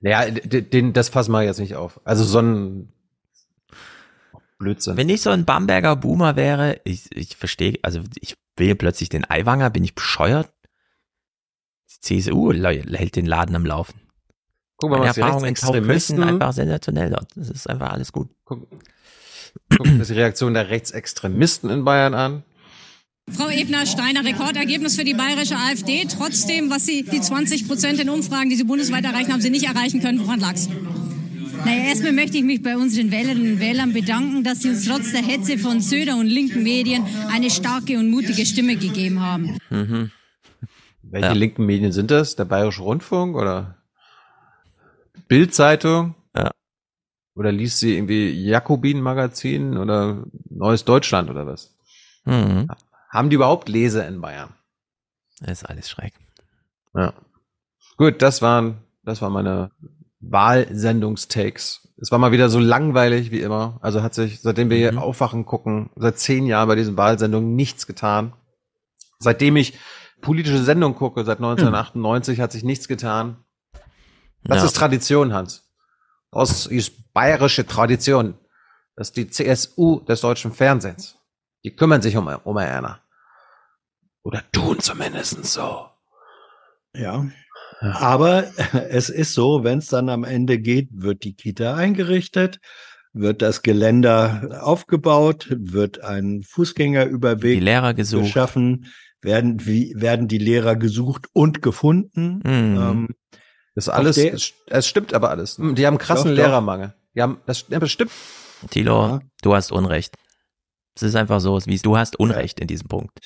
naja, 0.00 0.30
den, 0.30 0.92
das 0.92 1.08
fassen 1.10 1.32
wir 1.32 1.42
jetzt 1.42 1.60
nicht 1.60 1.76
auf. 1.76 2.00
Also 2.04 2.24
so 2.24 2.40
ein 2.40 2.92
Blödsinn. 4.58 4.96
Wenn 4.96 5.08
ich 5.08 5.22
so 5.22 5.30
ein 5.30 5.44
Bamberger 5.44 5.96
Boomer 5.96 6.36
wäre, 6.36 6.80
ich, 6.84 7.14
ich 7.16 7.36
verstehe, 7.36 7.78
also 7.82 8.00
ich 8.20 8.36
will 8.56 8.74
plötzlich 8.74 9.08
den 9.08 9.28
Eiwanger, 9.28 9.70
bin 9.70 9.84
ich 9.84 9.94
bescheuert? 9.94 10.50
Die 11.90 12.00
CSU 12.00 12.52
hält 12.52 13.16
den 13.16 13.26
Laden 13.26 13.56
am 13.56 13.66
Laufen. 13.66 14.00
Guck 14.76 14.90
mal, 14.90 14.98
Meine 14.98 15.10
was 15.10 15.18
Erfahrungen 15.18 15.46
in 15.46 15.54
Taufkirchen 15.54 16.22
einfach 16.22 16.52
sensationell 16.52 17.10
dort. 17.10 17.28
Das 17.36 17.50
ist 17.50 17.68
einfach 17.68 17.90
alles 17.90 18.12
gut. 18.12 18.30
Guck, 18.44 18.66
guck 19.68 19.98
das 19.98 20.08
die 20.08 20.14
Reaktion 20.14 20.54
der 20.54 20.70
Rechtsextremisten 20.70 21.68
in 21.68 21.84
Bayern 21.84 22.14
an. 22.14 22.44
Frau 23.32 23.48
Ebner-Steiner, 23.48 24.24
Rekordergebnis 24.24 24.96
für 24.96 25.04
die 25.04 25.14
bayerische 25.14 25.56
AfD. 25.56 26.06
Trotzdem, 26.06 26.70
was 26.70 26.86
Sie, 26.86 27.02
die 27.02 27.20
20 27.20 27.68
Prozent 27.68 28.00
in 28.00 28.08
Umfragen, 28.08 28.50
die 28.50 28.56
Sie 28.56 28.64
bundesweit 28.64 29.04
erreichen, 29.04 29.32
haben 29.32 29.40
Sie 29.40 29.50
nicht 29.50 29.66
erreichen 29.66 30.00
können. 30.00 30.20
Woran 30.20 30.40
lag's? 30.40 30.68
Naja, 31.64 31.84
erstmal 31.88 32.12
möchte 32.12 32.38
ich 32.38 32.44
mich 32.44 32.62
bei 32.62 32.76
unseren 32.76 33.10
Wählerinnen 33.10 33.54
und 33.54 33.60
Wählern 33.60 33.92
bedanken, 33.92 34.44
dass 34.44 34.60
sie 34.60 34.70
uns 34.70 34.86
trotz 34.86 35.12
der 35.12 35.22
Hetze 35.22 35.58
von 35.58 35.80
Söder 35.80 36.16
und 36.16 36.26
linken 36.26 36.62
Medien 36.62 37.04
eine 37.30 37.50
starke 37.50 37.98
und 37.98 38.10
mutige 38.10 38.46
Stimme 38.46 38.76
gegeben 38.76 39.20
haben. 39.20 39.58
Mhm. 39.68 40.10
Welche 41.02 41.28
ja. 41.28 41.32
linken 41.32 41.66
Medien 41.66 41.92
sind 41.92 42.10
das? 42.10 42.36
Der 42.36 42.46
Bayerische 42.46 42.82
Rundfunk 42.82 43.36
oder 43.36 43.76
Bildzeitung? 45.28 46.14
Ja. 46.34 46.50
Oder 47.34 47.52
liest 47.52 47.78
sie 47.78 47.94
irgendwie 47.94 48.30
Jakobin-Magazin 48.30 49.76
oder 49.76 50.24
Neues 50.48 50.84
Deutschland 50.84 51.28
oder 51.30 51.46
was? 51.46 51.76
Mhm. 52.24 52.68
Haben 53.10 53.28
die 53.28 53.36
überhaupt 53.36 53.68
Leser 53.68 54.06
in 54.06 54.20
Bayern? 54.20 54.54
Das 55.40 55.62
ist 55.62 55.64
alles 55.64 55.90
schräg. 55.90 56.14
Ja. 56.94 57.12
Gut, 57.96 58.22
das 58.22 58.40
waren, 58.40 58.84
das 59.02 59.20
waren 59.20 59.32
meine 59.32 59.72
Wahlsendungstakes. 60.20 61.88
Es 62.00 62.10
war 62.10 62.18
mal 62.18 62.32
wieder 62.32 62.48
so 62.48 62.58
langweilig 62.58 63.30
wie 63.30 63.40
immer. 63.40 63.78
Also 63.82 64.02
hat 64.02 64.14
sich, 64.14 64.40
seitdem 64.40 64.70
wir 64.70 64.76
mhm. 64.76 64.94
hier 64.94 65.02
aufwachen 65.02 65.44
gucken, 65.44 65.90
seit 65.96 66.18
zehn 66.18 66.46
Jahren 66.46 66.68
bei 66.68 66.76
diesen 66.76 66.96
Wahlsendungen 66.96 67.56
nichts 67.56 67.86
getan. 67.86 68.32
Seitdem 69.18 69.56
ich 69.56 69.78
politische 70.20 70.62
Sendungen 70.62 70.96
gucke, 70.96 71.24
seit 71.24 71.38
1998, 71.38 72.38
mhm. 72.38 72.42
hat 72.42 72.52
sich 72.52 72.64
nichts 72.64 72.88
getan. 72.88 73.44
Das 74.44 74.58
ja. 74.58 74.64
ist 74.66 74.76
Tradition, 74.76 75.32
Hans. 75.32 75.68
Das 76.30 76.66
ist 76.66 77.12
bayerische 77.12 77.66
Tradition. 77.66 78.38
Das 78.96 79.08
ist 79.08 79.16
die 79.16 79.28
CSU 79.28 80.00
des 80.00 80.20
deutschen 80.20 80.52
Fernsehens. 80.52 81.19
Die 81.64 81.74
kümmern 81.74 82.02
sich 82.02 82.16
um, 82.16 82.26
um 82.26 82.56
Erna. 82.56 83.00
Oder 84.22 84.42
tun 84.52 84.78
zumindest 84.80 85.44
so. 85.44 85.86
Ja. 86.94 87.26
Aber 87.80 88.44
es 88.90 89.08
ist 89.08 89.34
so, 89.34 89.64
wenn 89.64 89.78
es 89.78 89.88
dann 89.88 90.08
am 90.08 90.24
Ende 90.24 90.58
geht, 90.58 90.88
wird 90.92 91.24
die 91.24 91.34
Kita 91.34 91.74
eingerichtet, 91.74 92.60
wird 93.12 93.42
das 93.42 93.62
Geländer 93.62 94.60
aufgebaut, 94.62 95.48
wird 95.50 96.04
ein 96.04 96.42
Fußgängerüberweg 96.42 97.58
die 97.58 97.64
Lehrer 97.64 97.94
gesucht. 97.94 98.24
geschaffen, 98.24 98.86
werden, 99.22 99.66
wie, 99.66 99.92
werden 99.96 100.28
die 100.28 100.38
Lehrer 100.38 100.76
gesucht 100.76 101.26
und 101.32 101.62
gefunden. 101.62 102.40
Mhm. 102.44 102.76
Ähm, 102.76 103.08
das 103.74 103.88
alles, 103.88 104.18
es, 104.18 104.52
es, 104.66 104.86
stimmt 104.86 105.14
aber 105.14 105.30
alles. 105.30 105.56
Die 105.56 105.86
haben 105.86 105.98
krassen 105.98 106.30
doch, 106.32 106.36
Lehrermangel. 106.36 106.94
Die 107.14 107.22
haben, 107.22 107.40
das, 107.46 107.66
ja, 107.68 107.78
das 107.78 107.90
stimmt. 107.90 108.12
Tilo, 108.68 109.06
ja. 109.06 109.20
du 109.42 109.54
hast 109.54 109.72
Unrecht. 109.72 110.14
Es 111.02 111.10
ist 111.10 111.16
einfach 111.16 111.40
so, 111.40 111.58
wie 111.66 111.76
du 111.78 111.96
hast 111.96 112.18
Unrecht 112.18 112.60
in 112.60 112.66
diesem 112.66 112.88
Punkt. 112.88 113.18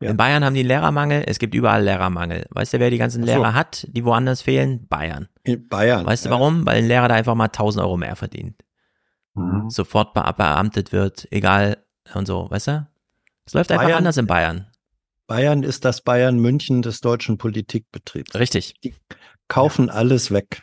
Ja. 0.00 0.10
In 0.10 0.16
Bayern 0.16 0.44
haben 0.44 0.54
die 0.54 0.64
Lehrermangel, 0.64 1.22
es 1.26 1.38
gibt 1.38 1.54
überall 1.54 1.84
Lehrermangel. 1.84 2.46
Weißt 2.50 2.72
du, 2.72 2.80
wer 2.80 2.90
die 2.90 2.98
ganzen 2.98 3.22
Lehrer 3.22 3.52
so. 3.52 3.54
hat, 3.54 3.86
die 3.88 4.04
woanders 4.04 4.42
fehlen? 4.42 4.88
Bayern. 4.88 5.28
In 5.44 5.68
Bayern. 5.68 6.04
Weißt 6.04 6.26
du 6.26 6.30
warum? 6.30 6.66
Weil 6.66 6.78
ein 6.78 6.88
Lehrer 6.88 7.06
da 7.06 7.14
einfach 7.14 7.36
mal 7.36 7.44
1000 7.44 7.84
Euro 7.84 7.96
mehr 7.96 8.16
verdient. 8.16 8.64
Mhm. 9.34 9.70
Sofort 9.70 10.12
be 10.12 10.22
beamtet 10.36 10.92
wird, 10.92 11.28
egal 11.30 11.78
und 12.14 12.26
so, 12.26 12.50
weißt 12.50 12.68
du? 12.68 12.88
Es 13.46 13.54
läuft 13.54 13.68
Bayern, 13.68 13.80
einfach 13.82 13.96
anders 13.98 14.16
in 14.16 14.26
Bayern. 14.26 14.66
Bayern 15.28 15.62
ist 15.62 15.84
das 15.84 16.00
Bayern 16.00 16.38
München 16.38 16.82
des 16.82 17.00
deutschen 17.00 17.38
Politikbetriebs. 17.38 18.34
Richtig. 18.34 18.74
Die 18.82 18.94
kaufen 19.46 19.86
ja. 19.86 19.94
alles 19.94 20.32
weg. 20.32 20.62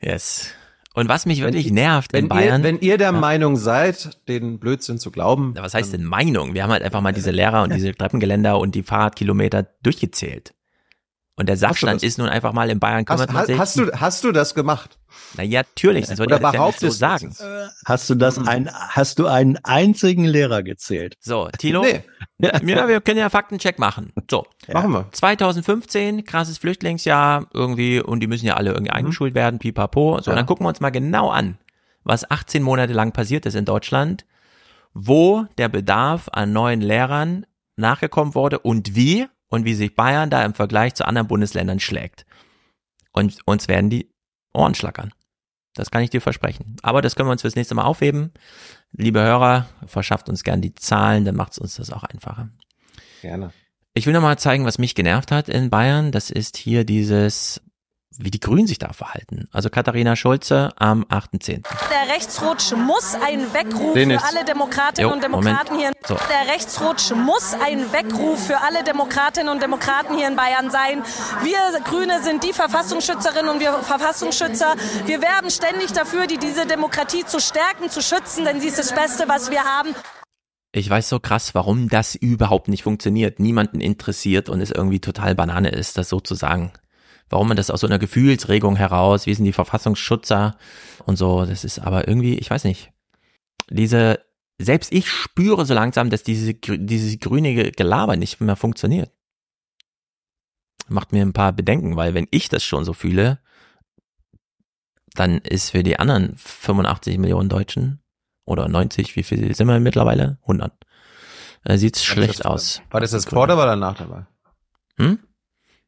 Yes. 0.00 0.54
Und 0.94 1.08
was 1.08 1.26
mich 1.26 1.42
wirklich 1.42 1.66
wenn, 1.66 1.74
nervt 1.74 2.12
in 2.12 2.28
Bayern. 2.28 2.62
Ihr, 2.62 2.64
wenn 2.64 2.78
ihr 2.78 2.98
der 2.98 3.12
ja. 3.12 3.18
Meinung 3.18 3.56
seid, 3.56 4.16
den 4.28 4.60
Blödsinn 4.60 4.98
zu 4.98 5.10
glauben. 5.10 5.54
Was 5.58 5.74
heißt 5.74 5.92
denn 5.92 6.04
Meinung? 6.04 6.54
Wir 6.54 6.62
haben 6.62 6.70
halt 6.70 6.84
einfach 6.84 7.00
mal 7.00 7.12
diese 7.12 7.30
Lehrer 7.32 7.64
und 7.64 7.74
diese 7.74 7.92
Treppengeländer 7.92 8.58
und 8.58 8.76
die 8.76 8.84
Fahrradkilometer 8.84 9.66
durchgezählt. 9.82 10.54
Und 11.36 11.48
der 11.48 11.56
Sachstand 11.56 12.04
ist 12.04 12.18
nun 12.18 12.28
einfach 12.28 12.52
mal 12.52 12.70
in 12.70 12.78
Bayern 12.78 13.04
kümmert 13.04 13.32
hast, 13.32 13.48
man 13.48 13.58
Hast 13.58 13.76
du, 13.76 13.90
hast 13.92 14.22
du 14.22 14.30
das 14.30 14.54
gemacht? 14.54 14.98
Na 15.36 15.42
ja, 15.42 15.62
natürlich, 15.62 16.06
das 16.06 16.18
würde 16.18 16.36
ich 16.36 16.40
ja 16.40 16.66
nicht 16.66 16.78
so 16.78 16.90
sagen. 16.90 17.34
Hast 17.84 18.08
du 18.08 18.14
das 18.14 18.38
ein, 18.38 18.70
hast 18.72 19.18
du 19.18 19.26
einen 19.26 19.58
einzigen 19.64 20.24
Lehrer 20.24 20.62
gezählt? 20.62 21.16
So, 21.18 21.48
Tilo? 21.58 21.82
Nee. 21.82 22.02
Ja, 22.38 22.88
wir 22.88 23.00
können 23.00 23.18
ja 23.18 23.30
Faktencheck 23.30 23.80
machen. 23.80 24.12
So. 24.30 24.46
Ja. 24.68 24.74
Machen 24.74 24.92
wir. 24.92 25.08
2015, 25.10 26.24
krasses 26.24 26.58
Flüchtlingsjahr 26.58 27.46
irgendwie 27.52 28.00
und 28.00 28.20
die 28.20 28.28
müssen 28.28 28.46
ja 28.46 28.54
alle 28.54 28.70
irgendwie 28.70 28.92
mhm. 28.92 28.98
eingeschult 28.98 29.34
werden, 29.34 29.58
pipapo. 29.58 30.20
So, 30.20 30.30
ja. 30.30 30.36
dann 30.36 30.46
gucken 30.46 30.64
wir 30.64 30.68
uns 30.68 30.80
mal 30.80 30.90
genau 30.90 31.30
an, 31.30 31.58
was 32.04 32.30
18 32.30 32.62
Monate 32.62 32.92
lang 32.92 33.12
passiert 33.12 33.44
ist 33.46 33.54
in 33.54 33.64
Deutschland, 33.64 34.24
wo 34.92 35.46
der 35.58 35.68
Bedarf 35.68 36.28
an 36.32 36.52
neuen 36.52 36.80
Lehrern 36.80 37.44
nachgekommen 37.76 38.36
wurde 38.36 38.60
und 38.60 38.94
wie 38.94 39.26
und 39.54 39.64
wie 39.64 39.74
sich 39.74 39.94
Bayern 39.94 40.30
da 40.30 40.44
im 40.44 40.54
Vergleich 40.54 40.94
zu 40.94 41.06
anderen 41.06 41.28
Bundesländern 41.28 41.80
schlägt. 41.80 42.26
Und 43.12 43.38
uns 43.46 43.68
werden 43.68 43.90
die 43.90 44.10
Ohren 44.52 44.74
schlackern. 44.74 45.12
Das 45.74 45.90
kann 45.90 46.02
ich 46.02 46.10
dir 46.10 46.20
versprechen. 46.20 46.76
Aber 46.82 47.02
das 47.02 47.16
können 47.16 47.28
wir 47.28 47.32
uns 47.32 47.42
fürs 47.42 47.56
nächste 47.56 47.74
Mal 47.74 47.84
aufheben. 47.84 48.32
Liebe 48.92 49.20
Hörer, 49.20 49.66
verschafft 49.86 50.28
uns 50.28 50.44
gern 50.44 50.60
die 50.60 50.74
Zahlen, 50.74 51.24
dann 51.24 51.34
macht 51.34 51.52
es 51.52 51.58
uns 51.58 51.76
das 51.76 51.90
auch 51.90 52.04
einfacher. 52.04 52.50
Gerne. 53.22 53.52
Ich 53.94 54.06
will 54.06 54.12
nochmal 54.12 54.38
zeigen, 54.38 54.64
was 54.64 54.78
mich 54.78 54.94
genervt 54.94 55.30
hat 55.30 55.48
in 55.48 55.70
Bayern. 55.70 56.12
Das 56.12 56.30
ist 56.30 56.56
hier 56.56 56.84
dieses 56.84 57.60
wie 58.18 58.30
die 58.30 58.40
Grünen 58.40 58.66
sich 58.66 58.78
da 58.78 58.92
verhalten. 58.92 59.48
Also 59.52 59.70
Katharina 59.70 60.14
Schulze 60.16 60.70
am 60.76 61.04
8.10. 61.04 61.62
Der 61.90 62.14
Rechtsrutsch 62.14 62.72
muss 62.72 63.16
ein 63.24 63.52
Weckruf 63.52 63.94
für 63.94 64.22
alle 64.22 64.44
Demokratinnen 64.44 65.08
jo, 65.08 65.14
und 65.14 65.22
Demokraten 65.22 65.74
Moment. 65.74 65.96
hier. 65.96 66.08
So. 66.08 66.16
Der 66.30 66.52
Rechtsrutsch 66.52 67.12
muss 67.12 67.54
ein 67.54 67.92
Weckruf 67.92 68.46
für 68.46 68.60
alle 68.60 68.84
Demokratinnen 68.84 69.52
und 69.52 69.62
Demokraten 69.62 70.16
hier 70.16 70.28
in 70.28 70.36
Bayern 70.36 70.70
sein. 70.70 71.02
Wir 71.42 71.58
Grüne 71.84 72.22
sind 72.22 72.44
die 72.44 72.52
Verfassungsschützerinnen 72.52 73.48
und 73.48 73.60
wir 73.60 73.72
Verfassungsschützer. 73.72 74.74
Wir 75.06 75.20
werben 75.20 75.50
ständig 75.50 75.92
dafür, 75.92 76.26
die, 76.26 76.38
diese 76.38 76.66
Demokratie 76.66 77.24
zu 77.24 77.40
stärken, 77.40 77.90
zu 77.90 78.00
schützen, 78.00 78.44
denn 78.44 78.60
sie 78.60 78.68
ist 78.68 78.78
das 78.78 78.94
Beste, 78.94 79.24
was 79.28 79.50
wir 79.50 79.64
haben. 79.64 79.90
Ich 80.72 80.88
weiß 80.88 81.08
so 81.08 81.20
krass, 81.20 81.54
warum 81.54 81.88
das 81.88 82.14
überhaupt 82.14 82.68
nicht 82.68 82.82
funktioniert, 82.82 83.38
niemanden 83.38 83.80
interessiert 83.80 84.48
und 84.48 84.60
es 84.60 84.70
irgendwie 84.70 85.00
total 85.00 85.34
Banane 85.34 85.68
ist, 85.68 85.98
das 85.98 86.08
so 86.08 86.20
zu 86.20 86.34
sagen 86.34 86.72
warum 87.30 87.48
man 87.48 87.56
das 87.56 87.70
aus 87.70 87.80
so 87.80 87.86
einer 87.86 87.98
Gefühlsregung 87.98 88.76
heraus, 88.76 89.26
wie 89.26 89.34
sind 89.34 89.44
die 89.44 89.52
Verfassungsschutzer 89.52 90.56
und 91.06 91.16
so, 91.16 91.44
das 91.44 91.64
ist 91.64 91.78
aber 91.78 92.06
irgendwie, 92.08 92.38
ich 92.38 92.50
weiß 92.50 92.64
nicht, 92.64 92.92
diese, 93.70 94.20
selbst 94.58 94.92
ich 94.92 95.08
spüre 95.10 95.66
so 95.66 95.74
langsam, 95.74 96.10
dass 96.10 96.22
diese, 96.22 96.54
diese 96.54 97.18
grüne 97.18 97.72
Gelaber 97.72 98.16
nicht 98.16 98.40
mehr 98.40 98.56
funktioniert. 98.56 99.10
macht 100.88 101.12
mir 101.12 101.22
ein 101.22 101.32
paar 101.32 101.52
Bedenken, 101.52 101.96
weil 101.96 102.14
wenn 102.14 102.28
ich 102.30 102.48
das 102.48 102.62
schon 102.62 102.84
so 102.84 102.92
fühle, 102.92 103.40
dann 105.14 105.38
ist 105.38 105.70
für 105.70 105.82
die 105.82 105.98
anderen 105.98 106.36
85 106.36 107.18
Millionen 107.18 107.48
Deutschen 107.48 108.02
oder 108.44 108.68
90, 108.68 109.16
wie 109.16 109.22
viel 109.22 109.54
sind 109.54 109.68
wir 109.68 109.80
mittlerweile? 109.80 110.38
100. 110.42 110.72
Äh, 111.64 111.78
sieht's 111.78 112.04
schlecht 112.04 112.40
das, 112.40 112.46
aus. 112.46 112.82
War 112.90 113.00
das 113.00 113.12
das 113.12 113.24
vor 113.24 113.44
oder 113.44 113.56
war 113.56 113.66
danach 113.66 113.96
dabei? 113.96 114.26
Hm? 114.96 115.18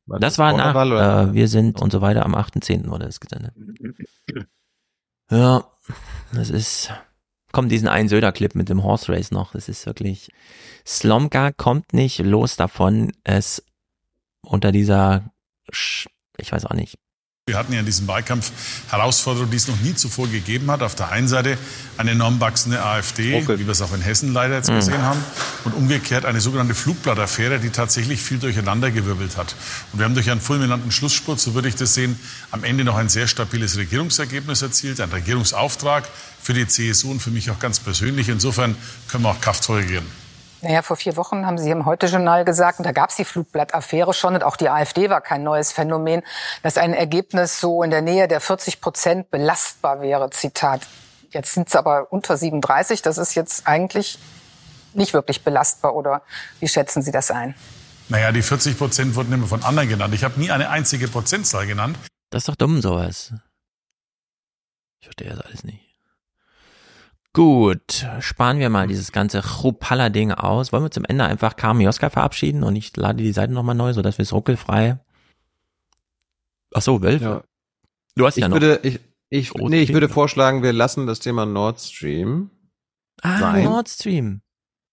War 0.06 0.20
das, 0.20 0.34
das 0.34 0.38
war 0.38 0.52
nach, 0.56 1.28
äh, 1.28 1.34
wir 1.34 1.48
sind 1.48 1.80
und 1.80 1.90
so 1.90 2.00
weiter, 2.00 2.24
am 2.24 2.34
8.10. 2.34 2.88
wurde 2.88 3.06
es 3.06 3.20
gesendet. 3.20 3.54
Ja, 5.30 5.64
das 6.32 6.50
ist, 6.50 6.92
kommt 7.50 7.72
diesen 7.72 7.88
einen 7.88 8.08
Söder-Clip 8.08 8.54
mit 8.54 8.68
dem 8.68 8.84
Horse 8.84 9.12
Race 9.12 9.32
noch, 9.32 9.52
das 9.52 9.68
ist 9.68 9.84
wirklich, 9.86 10.30
Slomka 10.86 11.50
kommt 11.50 11.92
nicht 11.92 12.20
los 12.20 12.54
davon, 12.54 13.12
es 13.24 13.64
unter 14.42 14.70
dieser, 14.70 15.24
ich 15.72 16.52
weiß 16.52 16.66
auch 16.66 16.74
nicht, 16.74 16.98
wir 17.48 17.56
hatten 17.56 17.72
ja 17.72 17.78
in 17.78 17.86
diesem 17.86 18.08
Wahlkampf 18.08 18.50
Herausforderungen, 18.88 19.52
die 19.52 19.56
es 19.56 19.68
noch 19.68 19.78
nie 19.78 19.94
zuvor 19.94 20.26
gegeben 20.26 20.68
hat. 20.68 20.82
Auf 20.82 20.96
der 20.96 21.10
einen 21.10 21.28
Seite 21.28 21.56
eine 21.96 22.10
enorm 22.10 22.40
wachsende 22.40 22.82
AfD, 22.82 23.36
okay. 23.36 23.60
wie 23.60 23.66
wir 23.66 23.70
es 23.70 23.80
auch 23.82 23.94
in 23.94 24.00
Hessen 24.00 24.32
leider 24.32 24.56
jetzt 24.56 24.68
mhm. 24.68 24.74
gesehen 24.74 25.02
haben, 25.02 25.24
und 25.62 25.72
umgekehrt 25.72 26.24
eine 26.24 26.40
sogenannte 26.40 26.74
Flugblattaffäre, 26.74 27.60
die 27.60 27.70
tatsächlich 27.70 28.20
viel 28.20 28.38
durcheinandergewirbelt 28.38 29.36
hat. 29.36 29.54
Und 29.92 30.00
wir 30.00 30.06
haben 30.06 30.14
durch 30.14 30.28
einen 30.28 30.40
fulminanten 30.40 30.90
Schlussspurt, 30.90 31.38
so 31.38 31.54
würde 31.54 31.68
ich 31.68 31.76
das 31.76 31.94
sehen, 31.94 32.18
am 32.50 32.64
Ende 32.64 32.82
noch 32.82 32.96
ein 32.96 33.08
sehr 33.08 33.28
stabiles 33.28 33.76
Regierungsergebnis 33.76 34.62
erzielt, 34.62 35.00
ein 35.00 35.10
Regierungsauftrag 35.10 36.08
für 36.42 36.52
die 36.52 36.66
CSU 36.66 37.12
und 37.12 37.20
für 37.20 37.30
mich 37.30 37.48
auch 37.52 37.60
ganz 37.60 37.78
persönlich. 37.78 38.28
Insofern 38.28 38.74
können 39.06 39.22
wir 39.22 39.30
auch 39.30 39.40
kraftvoll 39.40 39.82
regieren. 39.82 40.25
Naja, 40.66 40.82
vor 40.82 40.96
vier 40.96 41.16
Wochen 41.16 41.46
haben 41.46 41.58
Sie 41.58 41.70
im 41.70 41.86
Heute-Journal 41.86 42.44
gesagt, 42.44 42.80
und 42.80 42.84
da 42.84 42.90
gab 42.90 43.10
es 43.10 43.16
die 43.16 43.24
Flugblattaffäre 43.24 44.12
schon, 44.12 44.34
und 44.34 44.42
auch 44.42 44.56
die 44.56 44.68
AfD 44.68 45.08
war 45.08 45.20
kein 45.20 45.44
neues 45.44 45.70
Phänomen, 45.70 46.22
dass 46.64 46.76
ein 46.76 46.92
Ergebnis 46.92 47.60
so 47.60 47.84
in 47.84 47.90
der 47.90 48.02
Nähe 48.02 48.26
der 48.26 48.40
40 48.40 48.80
Prozent 48.80 49.30
belastbar 49.30 50.00
wäre. 50.00 50.28
Zitat. 50.30 50.80
Jetzt 51.30 51.54
sind 51.54 51.68
es 51.68 51.76
aber 51.76 52.12
unter 52.12 52.36
37. 52.36 53.00
Das 53.00 53.16
ist 53.16 53.36
jetzt 53.36 53.68
eigentlich 53.68 54.18
nicht 54.92 55.14
wirklich 55.14 55.44
belastbar, 55.44 55.94
oder 55.94 56.22
wie 56.58 56.66
schätzen 56.66 57.00
Sie 57.00 57.12
das 57.12 57.30
ein? 57.30 57.54
Naja, 58.08 58.32
die 58.32 58.42
40 58.42 58.76
Prozent 58.76 59.14
wurden 59.14 59.32
immer 59.32 59.46
von 59.46 59.62
anderen 59.62 59.88
genannt. 59.88 60.14
Ich 60.14 60.24
habe 60.24 60.40
nie 60.40 60.50
eine 60.50 60.68
einzige 60.70 61.06
Prozentzahl 61.06 61.68
genannt. 61.68 61.96
Das 62.30 62.42
ist 62.42 62.48
doch 62.48 62.56
dumm, 62.56 62.82
sowas. 62.82 63.32
Ich 64.98 65.06
verstehe 65.06 65.30
das 65.30 65.40
alles 65.42 65.62
nicht. 65.62 65.85
Gut, 67.36 68.06
sparen 68.20 68.60
wir 68.60 68.70
mal 68.70 68.86
dieses 68.86 69.12
ganze 69.12 69.42
Chupalla-Ding 69.42 70.32
aus. 70.32 70.72
Wollen 70.72 70.84
wir 70.84 70.90
zum 70.90 71.04
Ende 71.04 71.24
einfach 71.24 71.56
Carmen 71.56 71.82
Joska 71.82 72.08
verabschieden 72.08 72.64
und 72.64 72.74
ich 72.76 72.96
lade 72.96 73.22
die 73.22 73.32
Seite 73.32 73.52
nochmal 73.52 73.74
neu, 73.74 73.92
sodass 73.92 74.16
wir 74.16 74.22
es 74.22 74.32
ruckelfrei. 74.32 74.98
Ach 76.72 76.80
so, 76.80 77.02
Wölfe. 77.02 77.24
Ja. 77.24 77.44
Du 78.14 78.24
hast 78.24 78.38
ich 78.38 78.40
ja 78.40 78.48
noch. 78.48 78.58
Würde, 78.58 78.80
ich, 78.82 79.00
ich, 79.28 79.52
nee, 79.52 79.82
ich 79.82 79.92
würde 79.92 80.08
vorschlagen, 80.08 80.62
wir 80.62 80.72
lassen 80.72 81.06
das 81.06 81.20
Thema 81.20 81.44
Nord 81.44 81.78
Stream. 81.78 82.52
Ah, 83.20 83.38
sein. 83.38 83.64
Nord 83.64 83.90
Stream. 83.90 84.40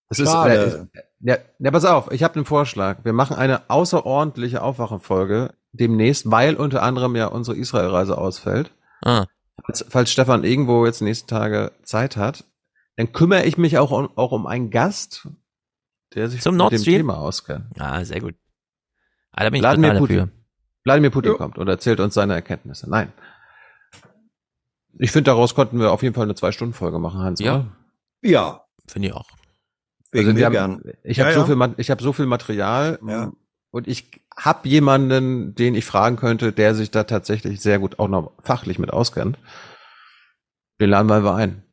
Das 0.09 0.19
ist, 0.19 0.33
äh, 0.33 0.85
ja, 1.21 1.37
ja, 1.59 1.71
pass 1.71 1.85
auf, 1.85 2.11
ich 2.11 2.23
habe 2.23 2.35
einen 2.35 2.45
Vorschlag. 2.45 3.05
Wir 3.05 3.13
machen 3.13 3.37
eine 3.37 3.69
außerordentliche 3.69 4.61
Aufwachenfolge 4.61 5.53
demnächst, 5.71 6.29
weil 6.29 6.55
unter 6.55 6.83
anderem 6.83 7.15
ja 7.15 7.27
unsere 7.27 7.55
Israel-Reise 7.55 8.17
ausfällt. 8.17 8.73
Ah. 9.01 9.27
Falls, 9.61 9.85
falls 9.87 10.11
Stefan 10.11 10.43
irgendwo 10.43 10.85
jetzt 10.85 11.01
nächsten 11.01 11.27
Tage 11.27 11.71
Zeit 11.83 12.17
hat, 12.17 12.45
dann 12.95 13.11
kümmere 13.11 13.45
ich 13.45 13.57
mich 13.57 13.77
auch, 13.77 13.91
um, 13.91 14.09
auch 14.17 14.31
um 14.31 14.47
einen 14.47 14.69
Gast, 14.69 15.27
der 16.13 16.29
sich 16.29 16.41
Zum 16.41 16.57
mit 16.57 16.71
dem 16.71 16.83
Thema 16.83 17.17
auskennt. 17.17 17.65
Ah, 17.79 18.03
sehr 18.03 18.19
gut. 18.19 18.35
Ah, 19.31 19.43
da 19.43 19.49
bin 19.49 19.57
ich 19.57 19.61
Vladimir 19.61 19.95
Putin. 19.95 20.17
Dafür. 20.17 20.31
Vladimir 20.83 21.09
Putin 21.11 21.31
jo. 21.31 21.37
kommt 21.37 21.57
und 21.57 21.67
erzählt 21.67 21.99
uns 21.99 22.13
seine 22.13 22.33
Erkenntnisse. 22.33 22.89
Nein. 22.89 23.13
Ich 24.99 25.11
finde, 25.11 25.31
daraus 25.31 25.55
konnten 25.55 25.79
wir 25.79 25.91
auf 25.91 26.03
jeden 26.03 26.13
Fall 26.13 26.23
eine 26.23 26.35
Zwei-Stunden-Folge 26.35 26.99
machen, 26.99 27.21
Hans. 27.21 27.39
Ja. 27.39 27.55
Oder? 27.55 27.77
Ja. 28.21 28.65
Finde 28.87 29.07
ich 29.07 29.13
auch. 29.13 29.29
Also 30.13 30.35
wir 30.35 30.45
haben, 30.45 30.83
ich 31.03 31.17
ja, 31.17 31.25
habe 31.25 31.33
ja. 31.33 31.39
so 31.39 31.45
viel, 31.45 31.73
ich 31.77 31.89
habe 31.89 32.03
so 32.03 32.13
viel 32.13 32.27
Material 32.27 32.99
ja. 33.07 33.31
Und 33.73 33.87
ich 33.87 34.21
habe 34.37 34.69
jemanden, 34.69 35.55
den 35.55 35.73
ich 35.73 35.83
fragen 35.83 36.15
könnte, 36.15 36.53
der 36.53 36.75
sich 36.75 36.91
da 36.91 37.05
tatsächlich 37.05 37.59
sehr 37.59 37.79
gut 37.79 37.97
auch 37.97 38.07
noch 38.07 38.33
fachlich 38.43 38.77
mit 38.77 38.93
auskennt. 38.93 39.39
Den 40.79 40.91
laden 40.91 41.09
wir 41.09 41.15
einfach 41.15 41.35
ein. 41.35 41.63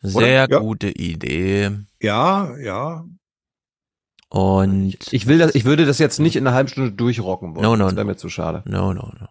Sehr 0.00 0.46
ja. 0.48 0.58
gute 0.60 0.90
Idee. 0.90 1.72
Ja, 2.00 2.56
ja. 2.58 3.04
Und 4.28 5.12
ich 5.12 5.26
will 5.26 5.38
das, 5.38 5.56
ich 5.56 5.64
würde 5.64 5.84
das 5.84 5.98
jetzt 5.98 6.20
nicht 6.20 6.36
in 6.36 6.46
einer 6.46 6.54
halben 6.54 6.68
Stunde 6.68 6.92
durchrocken 6.92 7.56
wollen. 7.56 7.64
No, 7.64 7.74
no, 7.76 7.86
das 7.86 7.96
wäre 7.96 8.04
no. 8.04 8.12
mir 8.12 8.16
zu 8.16 8.28
schade. 8.28 8.62
No, 8.64 8.94
no, 8.94 9.12
no. 9.18 9.28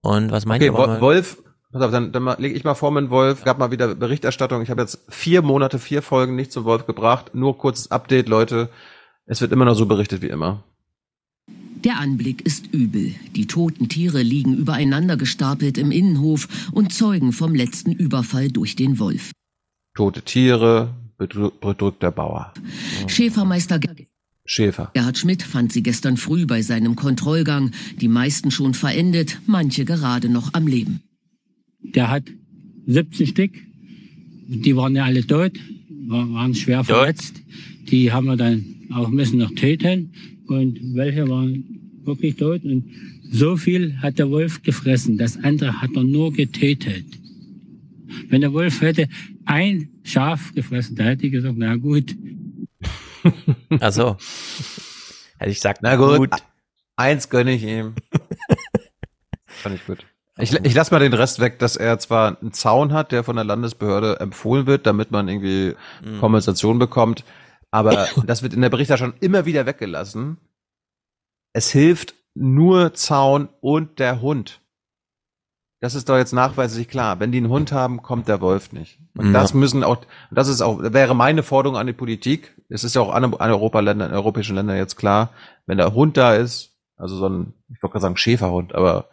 Und 0.00 0.32
was 0.32 0.46
meint 0.46 0.64
okay, 0.64 0.72
ihr? 0.72 1.00
Wolf, 1.00 1.44
pass 1.70 1.82
auf, 1.82 1.92
dann, 1.92 2.10
dann 2.10 2.24
lege 2.38 2.56
ich 2.56 2.64
mal 2.64 2.74
vor 2.74 2.90
mit 2.90 3.08
Wolf. 3.08 3.44
Gab 3.44 3.58
mal 3.58 3.70
wieder 3.70 3.94
Berichterstattung. 3.94 4.62
Ich 4.62 4.70
habe 4.70 4.82
jetzt 4.82 5.04
vier 5.08 5.42
Monate, 5.42 5.78
vier 5.78 6.02
Folgen 6.02 6.34
nicht 6.34 6.50
zum 6.50 6.64
Wolf 6.64 6.86
gebracht. 6.86 7.36
Nur 7.36 7.56
kurzes 7.56 7.92
Update, 7.92 8.28
Leute. 8.28 8.68
Es 9.26 9.40
wird 9.40 9.52
immer 9.52 9.64
noch 9.64 9.74
so 9.74 9.86
berichtet 9.86 10.22
wie 10.22 10.28
immer. 10.28 10.64
Der 11.84 11.98
Anblick 11.98 12.42
ist 12.42 12.72
übel. 12.72 13.12
Die 13.34 13.46
toten 13.46 13.88
Tiere 13.88 14.22
liegen 14.22 14.56
übereinander 14.56 15.16
gestapelt 15.16 15.78
im 15.78 15.90
Innenhof 15.90 16.70
und 16.72 16.92
zeugen 16.92 17.32
vom 17.32 17.56
letzten 17.56 17.90
Überfall 17.90 18.50
durch 18.50 18.76
den 18.76 19.00
Wolf. 19.00 19.32
Tote 19.94 20.22
Tiere, 20.22 20.94
bedrückter 21.18 22.12
Bauer. 22.12 22.54
Schäfermeister 23.08 23.80
Schäfer. 24.44 24.90
Gerhard 24.94 25.18
Schmidt 25.18 25.42
fand 25.42 25.72
sie 25.72 25.82
gestern 25.82 26.16
früh 26.16 26.46
bei 26.46 26.62
seinem 26.62 26.94
Kontrollgang. 26.94 27.72
Die 28.00 28.08
meisten 28.08 28.50
schon 28.50 28.74
verendet, 28.74 29.40
manche 29.46 29.84
gerade 29.84 30.28
noch 30.28 30.54
am 30.54 30.66
Leben. 30.66 31.00
Der 31.80 32.10
hat 32.10 32.24
17 32.86 33.26
Stück. 33.26 33.52
Die 34.46 34.76
waren 34.76 34.94
ja 34.94 35.04
alle 35.04 35.26
tot, 35.26 35.52
waren 36.08 36.54
schwer 36.54 36.84
verletzt. 36.84 37.42
Die 37.90 38.12
haben 38.12 38.26
wir 38.26 38.36
dann 38.36 38.64
auch 38.92 39.08
müssen 39.08 39.38
noch 39.38 39.54
töten 39.54 40.12
und 40.58 40.94
welche 40.94 41.28
waren 41.28 41.64
wirklich 42.04 42.36
tot 42.36 42.64
und 42.64 42.84
so 43.30 43.56
viel 43.56 43.96
hat 44.02 44.18
der 44.18 44.30
Wolf 44.30 44.62
gefressen, 44.62 45.16
das 45.16 45.42
andere 45.42 45.80
hat 45.80 45.90
er 45.94 46.04
nur 46.04 46.32
getötet. 46.32 47.06
Wenn 48.28 48.42
der 48.42 48.52
Wolf 48.52 48.80
hätte 48.82 49.08
ein 49.46 49.88
Schaf 50.02 50.52
gefressen, 50.54 50.96
da 50.96 51.04
hätte 51.04 51.26
ich 51.26 51.32
gesagt, 51.32 51.56
na 51.56 51.76
gut. 51.76 52.14
Also 53.80 54.16
hätte 55.38 55.50
ich 55.50 55.56
gesagt, 55.56 55.80
na 55.82 55.96
gut, 55.96 56.18
gut. 56.18 56.30
eins 56.96 57.30
gönne 57.30 57.52
ich 57.52 57.62
ihm. 57.62 57.94
Fand 59.46 59.76
ich 59.76 59.86
gut. 59.86 60.04
Ich, 60.38 60.52
ich 60.52 60.74
lasse 60.74 60.92
mal 60.92 60.98
den 60.98 61.12
Rest 61.12 61.40
weg, 61.40 61.58
dass 61.58 61.76
er 61.76 61.98
zwar 61.98 62.40
einen 62.40 62.52
Zaun 62.52 62.92
hat, 62.92 63.12
der 63.12 63.22
von 63.22 63.36
der 63.36 63.44
Landesbehörde 63.44 64.18
empfohlen 64.18 64.66
wird, 64.66 64.86
damit 64.86 65.10
man 65.10 65.28
irgendwie 65.28 65.74
mhm. 66.04 66.20
Kompensation 66.20 66.78
bekommt, 66.78 67.24
aber 67.72 68.06
das 68.26 68.44
wird 68.44 68.54
in 68.54 68.60
der 68.60 68.70
Berichterstattung 68.70 69.18
immer 69.20 69.44
wieder 69.44 69.66
weggelassen. 69.66 70.36
Es 71.52 71.70
hilft 71.70 72.14
nur 72.34 72.94
Zaun 72.94 73.48
und 73.60 73.98
der 73.98 74.20
Hund. 74.20 74.60
Das 75.80 75.96
ist 75.96 76.08
doch 76.08 76.16
jetzt 76.16 76.32
nachweislich 76.32 76.88
klar. 76.88 77.18
Wenn 77.18 77.32
die 77.32 77.38
einen 77.38 77.48
Hund 77.48 77.72
haben, 77.72 78.02
kommt 78.02 78.28
der 78.28 78.40
Wolf 78.40 78.72
nicht. 78.72 79.00
Und 79.16 79.26
ja. 79.26 79.32
das 79.32 79.52
müssen 79.52 79.82
auch, 79.82 80.04
das 80.30 80.46
ist 80.46 80.60
auch, 80.60 80.80
wäre 80.80 81.16
meine 81.16 81.42
Forderung 81.42 81.76
an 81.76 81.88
die 81.88 81.92
Politik. 81.92 82.56
Es 82.68 82.84
ist 82.84 82.94
ja 82.94 83.02
auch 83.02 83.12
an, 83.12 83.24
an 83.24 83.50
Europaländern, 83.50 84.10
in 84.10 84.14
europäischen 84.14 84.54
Ländern 84.54 84.76
jetzt 84.76 84.96
klar, 84.96 85.32
wenn 85.66 85.78
der 85.78 85.92
Hund 85.92 86.16
da 86.16 86.36
ist, 86.36 86.78
also 86.96 87.16
so 87.16 87.28
ein, 87.28 87.54
ich 87.68 87.82
wollte 87.82 87.94
gerade 87.94 88.02
sagen 88.02 88.16
Schäferhund, 88.16 88.76
aber 88.76 89.08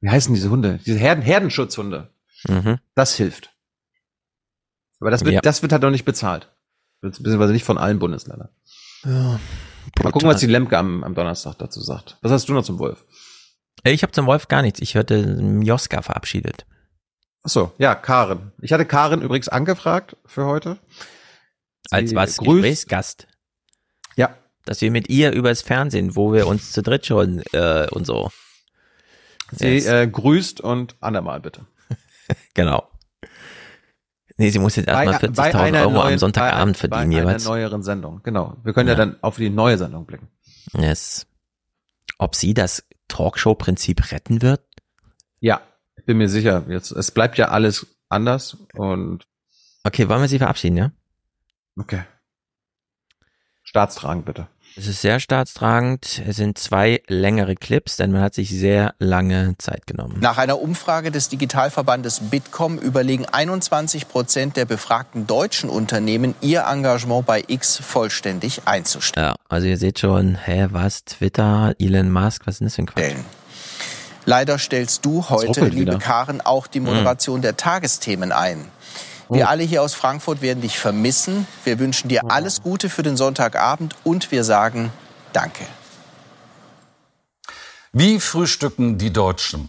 wie 0.00 0.08
heißen 0.08 0.34
diese 0.34 0.48
Hunde? 0.48 0.80
Diese 0.86 0.98
Herden, 0.98 1.22
Herdenschutzhunde. 1.22 2.08
Mhm. 2.48 2.78
Das 2.94 3.14
hilft. 3.14 3.54
Aber 5.00 5.10
das 5.10 5.24
wird, 5.24 5.34
ja. 5.34 5.40
das 5.42 5.60
wird 5.60 5.72
halt 5.72 5.82
noch 5.82 5.90
nicht 5.90 6.06
bezahlt. 6.06 6.50
Beziehungsweise 7.00 7.52
nicht 7.52 7.64
von 7.64 7.78
allen 7.78 7.98
Bundesländern. 7.98 8.50
Ja. 9.04 9.40
Mal 10.02 10.12
gucken, 10.12 10.28
was 10.28 10.40
die 10.40 10.46
Lemke 10.46 10.76
am, 10.76 11.02
am 11.04 11.14
Donnerstag 11.14 11.58
dazu 11.58 11.80
sagt. 11.80 12.18
Was 12.20 12.30
hast 12.32 12.48
du 12.48 12.52
noch 12.52 12.64
zum 12.64 12.78
Wolf? 12.78 13.04
Ich 13.84 14.02
habe 14.02 14.12
zum 14.12 14.26
Wolf 14.26 14.48
gar 14.48 14.62
nichts. 14.62 14.80
Ich 14.80 14.94
hörte 14.94 15.60
Joska 15.62 16.02
verabschiedet. 16.02 16.66
Ach 17.42 17.48
so, 17.48 17.72
ja, 17.78 17.94
Karen. 17.94 18.52
Ich 18.60 18.72
hatte 18.72 18.84
Karen 18.84 19.22
übrigens 19.22 19.48
angefragt 19.48 20.16
für 20.26 20.44
heute. 20.44 20.78
Sie 21.88 21.96
Als 21.96 22.14
was 22.14 22.36
grüßt. 22.36 22.62
Gesprächsgast. 22.62 23.26
Ja. 24.16 24.36
Dass 24.66 24.82
wir 24.82 24.90
mit 24.90 25.08
ihr 25.08 25.32
übers 25.32 25.62
Fernsehen, 25.62 26.14
wo 26.16 26.32
wir 26.34 26.46
uns 26.46 26.72
zu 26.72 26.82
dritt 26.82 27.06
schon 27.06 27.42
äh, 27.52 27.86
und 27.90 28.06
so. 28.06 28.30
Sie 29.52 29.78
äh, 29.78 30.06
grüßt 30.06 30.60
und 30.60 30.96
andermal 31.00 31.40
bitte. 31.40 31.64
genau. 32.54 32.88
Nee, 34.40 34.48
sie 34.48 34.58
muss 34.58 34.74
jetzt 34.76 34.88
erstmal 34.88 35.16
40.000 35.16 35.82
Euro 35.82 35.90
neuen, 35.90 36.12
am 36.14 36.18
Sonntagabend 36.18 36.74
bei, 36.74 36.88
verdienen 36.88 37.10
bei 37.10 37.16
jeweils. 37.18 37.44
Bei 37.44 37.50
einer 37.50 37.60
neueren 37.60 37.82
Sendung, 37.82 38.22
genau. 38.22 38.56
Wir 38.64 38.72
können 38.72 38.88
ja. 38.88 38.94
ja 38.94 38.98
dann 38.98 39.22
auf 39.22 39.36
die 39.36 39.50
neue 39.50 39.76
Sendung 39.76 40.06
blicken. 40.06 40.28
Yes. 40.72 41.26
Ob 42.16 42.34
sie 42.34 42.54
das 42.54 42.88
Talkshow-Prinzip 43.08 44.12
retten 44.12 44.40
wird? 44.40 44.62
Ja, 45.40 45.60
ich 45.94 46.06
bin 46.06 46.16
mir 46.16 46.30
sicher. 46.30 46.64
Jetzt, 46.70 46.90
es 46.90 47.10
bleibt 47.10 47.36
ja 47.36 47.48
alles 47.48 47.86
anders 48.08 48.56
und. 48.72 49.26
Okay, 49.84 50.08
wollen 50.08 50.22
wir 50.22 50.28
sie 50.28 50.38
verabschieden, 50.38 50.78
ja? 50.78 50.90
Okay. 51.78 52.04
Staatstragend 53.62 54.24
bitte. 54.24 54.48
Es 54.76 54.86
ist 54.86 55.00
sehr 55.00 55.18
staatstragend. 55.18 56.22
Es 56.26 56.36
sind 56.36 56.56
zwei 56.56 57.02
längere 57.08 57.56
Clips, 57.56 57.96
denn 57.96 58.12
man 58.12 58.22
hat 58.22 58.34
sich 58.34 58.50
sehr 58.50 58.94
lange 58.98 59.56
Zeit 59.58 59.86
genommen. 59.86 60.18
Nach 60.20 60.38
einer 60.38 60.60
Umfrage 60.60 61.10
des 61.10 61.28
Digitalverbandes 61.28 62.20
Bitkom 62.30 62.78
überlegen 62.78 63.26
21 63.26 64.08
Prozent 64.08 64.56
der 64.56 64.66
befragten 64.66 65.26
deutschen 65.26 65.68
Unternehmen, 65.70 66.34
ihr 66.40 66.64
Engagement 66.68 67.26
bei 67.26 67.42
X 67.46 67.78
vollständig 67.78 68.62
einzustellen. 68.66 69.28
Ja, 69.28 69.34
also 69.48 69.66
ihr 69.66 69.76
seht 69.76 69.98
schon, 69.98 70.36
hä, 70.36 70.68
was? 70.70 71.04
Twitter, 71.04 71.74
Elon 71.78 72.10
Musk, 72.10 72.46
was 72.46 72.54
ist 72.54 72.60
denn 72.60 72.66
das 72.66 72.74
für 72.76 72.82
ein 72.82 72.86
Quatsch? 72.86 73.14
Leider 74.24 74.58
stellst 74.58 75.04
du 75.04 75.28
heute, 75.28 75.66
liebe 75.66 75.98
Karen, 75.98 76.40
auch 76.40 76.66
die 76.66 76.80
Moderation 76.80 77.36
hm. 77.36 77.42
der 77.42 77.56
Tagesthemen 77.56 78.32
ein. 78.32 78.66
Wir 79.30 79.44
oh. 79.44 79.48
alle 79.48 79.62
hier 79.62 79.82
aus 79.82 79.94
Frankfurt 79.94 80.42
werden 80.42 80.60
dich 80.60 80.78
vermissen. 80.78 81.46
Wir 81.64 81.78
wünschen 81.78 82.08
dir 82.08 82.30
alles 82.30 82.62
Gute 82.62 82.88
für 82.88 83.04
den 83.04 83.16
Sonntagabend 83.16 83.94
und 84.02 84.32
wir 84.32 84.42
sagen 84.42 84.92
Danke. 85.32 85.64
Wie 87.92 88.18
frühstücken 88.18 88.98
die 88.98 89.12
Deutschen? 89.12 89.68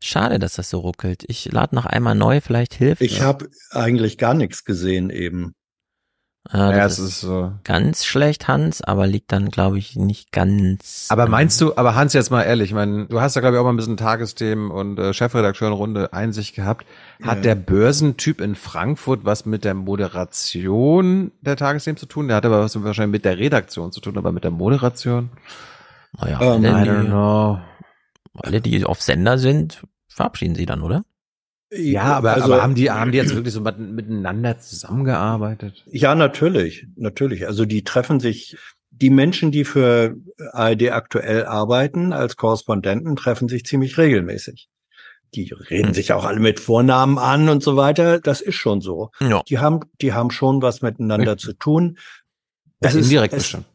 Schade, 0.00 0.38
dass 0.38 0.52
das 0.52 0.70
so 0.70 0.78
ruckelt. 0.78 1.24
Ich 1.26 1.50
lade 1.50 1.74
noch 1.74 1.86
einmal 1.86 2.14
neu, 2.14 2.40
vielleicht 2.40 2.74
hilft 2.74 3.02
Ich 3.02 3.20
habe 3.20 3.50
eigentlich 3.70 4.16
gar 4.16 4.34
nichts 4.34 4.64
gesehen 4.64 5.10
eben. 5.10 5.54
Ja, 6.52 6.74
ja 6.74 6.86
es 6.86 6.98
ist 6.98 7.20
so. 7.20 7.52
Ganz 7.64 8.06
schlecht, 8.06 8.48
Hans, 8.48 8.80
aber 8.80 9.06
liegt 9.06 9.32
dann, 9.32 9.50
glaube 9.50 9.78
ich, 9.78 9.96
nicht 9.96 10.32
ganz. 10.32 11.06
Aber 11.10 11.28
meinst 11.28 11.60
du, 11.60 11.76
aber 11.76 11.94
Hans, 11.94 12.14
jetzt 12.14 12.30
mal 12.30 12.42
ehrlich, 12.42 12.70
ich 12.70 12.74
meine, 12.74 13.06
du 13.06 13.20
hast 13.20 13.34
ja, 13.34 13.40
glaube 13.40 13.56
ich, 13.56 13.60
auch 13.60 13.64
mal 13.64 13.72
ein 13.72 13.76
bisschen 13.76 13.98
Tagesthemen 13.98 14.70
und 14.70 14.98
äh, 14.98 15.12
Chefredakteurenrunde 15.12 16.12
Einsicht 16.12 16.54
gehabt. 16.54 16.86
Hat 17.22 17.38
ja. 17.38 17.42
der 17.42 17.54
Börsentyp 17.54 18.40
in 18.40 18.54
Frankfurt 18.54 19.24
was 19.24 19.44
mit 19.44 19.64
der 19.64 19.74
Moderation 19.74 21.32
der 21.42 21.56
Tagesthemen 21.56 21.98
zu 21.98 22.06
tun? 22.06 22.28
Der 22.28 22.38
hat 22.38 22.46
aber 22.46 22.60
was 22.60 22.82
wahrscheinlich 22.82 23.12
mit 23.12 23.24
der 23.26 23.38
Redaktion 23.38 23.92
zu 23.92 24.00
tun, 24.00 24.16
aber 24.16 24.32
mit 24.32 24.44
der 24.44 24.50
Moderation? 24.50 25.30
Naja, 26.18 26.38
um, 26.38 26.64
I 26.64 26.68
don't 26.68 27.06
know. 27.06 27.58
Alle, 28.34 28.60
die 28.60 28.84
auf 28.84 29.02
Sender 29.02 29.36
sind, 29.36 29.82
verabschieden 30.08 30.54
sie 30.54 30.66
dann, 30.66 30.82
oder? 30.82 31.04
Ja, 31.70 32.04
aber, 32.04 32.32
also, 32.32 32.52
aber 32.52 32.62
haben 32.62 32.74
die, 32.74 32.90
haben 32.90 33.12
die 33.12 33.18
jetzt 33.18 33.34
wirklich 33.34 33.52
so 33.52 33.60
miteinander 33.60 34.58
zusammengearbeitet? 34.58 35.84
Ja, 35.86 36.14
natürlich, 36.14 36.86
natürlich. 36.96 37.46
Also 37.46 37.66
die 37.66 37.84
treffen 37.84 38.20
sich, 38.20 38.56
die 38.90 39.10
Menschen, 39.10 39.52
die 39.52 39.64
für 39.64 40.16
ARD 40.52 40.90
aktuell 40.90 41.44
arbeiten 41.44 42.12
als 42.12 42.36
Korrespondenten, 42.36 43.16
treffen 43.16 43.48
sich 43.48 43.64
ziemlich 43.64 43.98
regelmäßig. 43.98 44.68
Die 45.34 45.52
reden 45.52 45.88
hm. 45.88 45.94
sich 45.94 46.12
auch 46.14 46.24
alle 46.24 46.40
mit 46.40 46.58
Vornamen 46.58 47.18
an 47.18 47.50
und 47.50 47.62
so 47.62 47.76
weiter. 47.76 48.18
Das 48.18 48.40
ist 48.40 48.54
schon 48.54 48.80
so. 48.80 49.10
Ja. 49.20 49.42
Die 49.46 49.58
haben, 49.58 49.80
die 50.00 50.14
haben 50.14 50.30
schon 50.30 50.62
was 50.62 50.80
miteinander 50.80 51.36
zu 51.36 51.52
tun. 51.52 51.98
Es 52.80 52.94
ist 52.94 53.06
indirekt 53.06 53.34
es, 53.34 53.48
schon. 53.48 53.66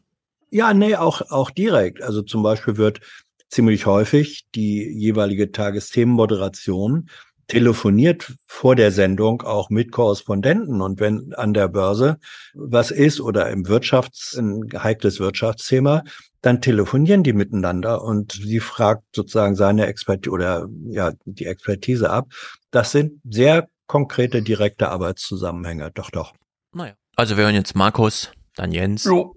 Ja, 0.50 0.74
nee, 0.74 0.96
auch, 0.96 1.30
auch 1.30 1.50
direkt. 1.50 2.02
Also 2.02 2.22
zum 2.22 2.42
Beispiel 2.42 2.76
wird 2.76 3.00
ziemlich 3.48 3.86
häufig 3.86 4.46
die 4.56 4.82
jeweilige 4.82 5.52
Tagesthemenmoderation 5.52 7.08
telefoniert 7.46 8.34
vor 8.46 8.76
der 8.76 8.92
Sendung 8.92 9.42
auch 9.42 9.70
mit 9.70 9.92
Korrespondenten. 9.92 10.80
Und 10.80 11.00
wenn 11.00 11.34
an 11.34 11.54
der 11.54 11.68
Börse 11.68 12.18
was 12.54 12.90
ist 12.90 13.20
oder 13.20 13.50
im 13.50 13.64
Wirtschafts-, 13.64 14.38
ein 14.38 14.82
heikles 14.82 15.20
Wirtschaftsthema, 15.20 16.04
dann 16.42 16.60
telefonieren 16.60 17.22
die 17.22 17.32
miteinander 17.32 18.02
und 18.02 18.32
sie 18.32 18.60
fragt 18.60 19.04
sozusagen 19.14 19.56
seine 19.56 19.86
Expertise 19.86 20.30
oder 20.30 20.68
ja, 20.88 21.12
die 21.24 21.46
Expertise 21.46 22.10
ab. 22.10 22.28
Das 22.70 22.92
sind 22.92 23.20
sehr 23.28 23.68
konkrete, 23.86 24.42
direkte 24.42 24.90
Arbeitszusammenhänge. 24.90 25.90
Doch, 25.92 26.10
doch. 26.10 26.34
Naja. 26.72 26.94
Also 27.16 27.36
wir 27.36 27.44
hören 27.44 27.54
jetzt 27.54 27.76
Markus, 27.76 28.30
dann 28.56 28.72
Jens, 28.72 29.04
jo. 29.04 29.36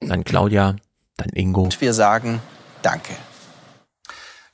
dann 0.00 0.24
Claudia, 0.24 0.76
dann 1.16 1.28
Ingo. 1.30 1.62
Und 1.62 1.80
wir 1.80 1.92
sagen 1.92 2.40
Danke. 2.86 3.16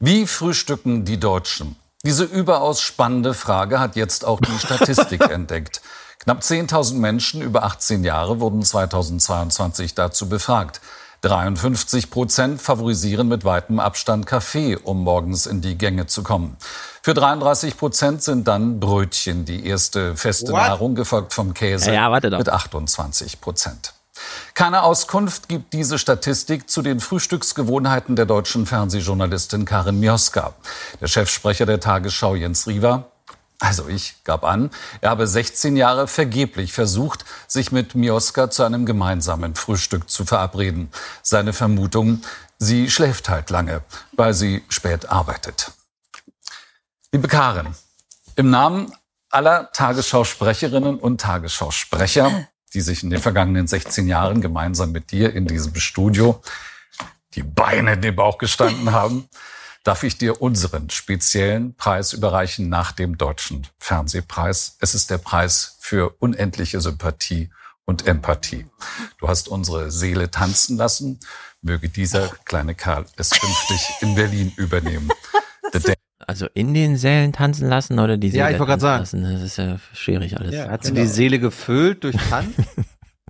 Wie 0.01 0.27
frühstücken 0.27 1.05
die 1.05 1.21
Deutschen? 1.21 1.77
Diese 2.05 2.25
überaus 2.25 2.81
spannende 2.81 3.33
Frage 3.33 3.79
hat 3.79 3.95
jetzt 3.95 4.25
auch 4.25 4.41
die 4.41 4.59
Statistik 4.59 5.21
entdeckt. 5.31 5.83
Knapp 6.19 6.41
10.000 6.41 6.95
Menschen 6.95 7.43
über 7.43 7.63
18 7.63 8.03
Jahre 8.03 8.41
wurden 8.41 8.63
2022 8.63 9.95
dazu 9.95 10.29
befragt. 10.29 10.81
53 11.21 12.11
Prozent 12.11 12.61
favorisieren 12.61 13.29
mit 13.29 13.45
weitem 13.45 13.79
Abstand 13.79 14.27
Kaffee, 14.27 14.77
um 14.77 15.05
morgens 15.05 15.47
in 15.47 15.61
die 15.61 15.79
Gänge 15.79 16.07
zu 16.07 16.25
kommen. 16.25 16.57
Für 17.03 17.15
33 17.15 17.77
Prozent 17.77 18.25
sind 18.25 18.49
dann 18.49 18.81
Brötchen 18.81 19.45
die 19.45 19.65
erste 19.65 20.17
feste 20.17 20.51
What? 20.51 20.61
Nahrung, 20.61 20.97
gefolgt 20.97 21.33
vom 21.33 21.55
Käse 21.55 21.93
ja, 21.93 22.11
ja, 22.11 22.37
mit 22.37 22.49
28 22.49 23.41
Prozent. 23.41 23.95
Keine 24.55 24.83
Auskunft 24.83 25.49
gibt 25.49 25.73
diese 25.73 25.99
Statistik 25.99 26.69
zu 26.69 26.83
den 26.83 27.01
Frühstücksgewohnheiten 27.01 28.17
der 28.17 28.27
deutschen 28.27 28.67
Fernsehjournalistin 28.67 29.65
Karin 29.65 29.99
Mioska. 30.01 30.55
Der 31.01 31.09
Chefsprecher 31.09 31.67
der 31.67 31.81
Tagesschau 31.81 32.35
Jens 32.35 32.67
Riewer 32.67 33.13
also 33.63 33.87
ich 33.87 34.17
gab 34.25 34.43
an, 34.43 34.71
er 35.03 35.11
habe 35.11 35.29
16 35.29 35.77
Jahre 35.77 36.09
vergeblich 36.09 36.73
versucht, 36.73 37.25
sich 37.47 37.71
mit 37.71 37.95
Mioska 37.95 38.51
zu 38.51 38.65
einem 38.65 38.87
gemeinsamen 38.87 39.55
Frühstück 39.55 40.11
zu 40.11 40.25
verabreden. 40.25 40.91
Seine 41.23 41.53
Vermutung, 41.53 42.23
sie 42.59 42.91
schläft 42.91 43.29
halt 43.29 43.51
lange, 43.51 43.83
weil 44.17 44.35
sie 44.35 44.65
spät 44.69 45.09
arbeitet. 45.11 45.71
Liebe 47.13 47.29
Karin, 47.29 47.69
im 48.35 48.51
Namen 48.51 48.93
aller 49.31 49.71
Tagesschausprecherinnen 49.71 50.99
und 50.99 51.21
Tagesschausprecher 51.21 52.49
die 52.75 52.81
sich 52.81 53.03
in 53.03 53.11
den 53.11 53.21
vergangenen 53.21 53.67
16 53.67 54.07
Jahren 54.09 54.41
gemeinsam 54.41 54.93
mit 54.93 55.11
dir 55.11 55.35
in 55.35 55.47
diesem 55.47 55.75
Studio 55.77 56.41
die 57.35 57.43
Beine 57.43 57.95
in 57.95 58.03
den 58.03 58.17
Bauch 58.17 58.39
gestanden 58.39 58.93
haben, 58.93 59.29
darf 59.85 60.03
ich 60.03 60.19
dir 60.19 60.41
unseren 60.41 60.91
speziellen 60.91 61.75
Preis 61.75 62.13
überreichen 62.13 62.69
nach 62.69 62.93
dem 62.93 63.19
Deutschen 63.19 63.67
Fernsehpreis. 63.79 64.77
Es 64.81 64.95
ist 64.95 65.11
der 65.11 65.19
Preis 65.19 65.77
für 65.81 66.15
unendliche 66.19 66.81
Sympathie 66.81 67.51
und 67.85 68.07
Empathie. 68.07 68.67
Du 69.19 69.29
hast 69.29 69.49
unsere 69.49 69.91
Seele 69.91 70.31
tanzen 70.31 70.77
lassen. 70.77 71.21
Möge 71.63 71.89
dieser 71.89 72.29
kleine 72.45 72.75
Kerl 72.75 73.07
es 73.17 73.31
künftig 73.31 73.89
in 74.01 74.15
Berlin 74.15 74.53
übernehmen. 74.57 75.11
Also 76.27 76.47
in 76.55 76.75
den 76.75 76.97
Sälen 76.97 77.33
tanzen 77.33 77.69
lassen 77.69 77.99
oder 77.99 78.17
die 78.17 78.31
Seele 78.31 78.45
Ja, 78.45 78.51
ich 78.51 78.59
wollte 78.59 78.71
gerade 78.71 78.81
sagen. 78.81 79.03
Lassen? 79.03 79.23
Das 79.23 79.43
ist 79.43 79.57
ja 79.57 79.79
schwierig 79.93 80.39
alles. 80.39 80.55
Ja, 80.55 80.69
hat 80.69 80.85
sie 80.85 80.93
genau. 80.93 81.03
die 81.03 81.09
Seele 81.09 81.39
gefüllt 81.39 82.05
durch 82.05 82.17
Tanz? 82.17 82.57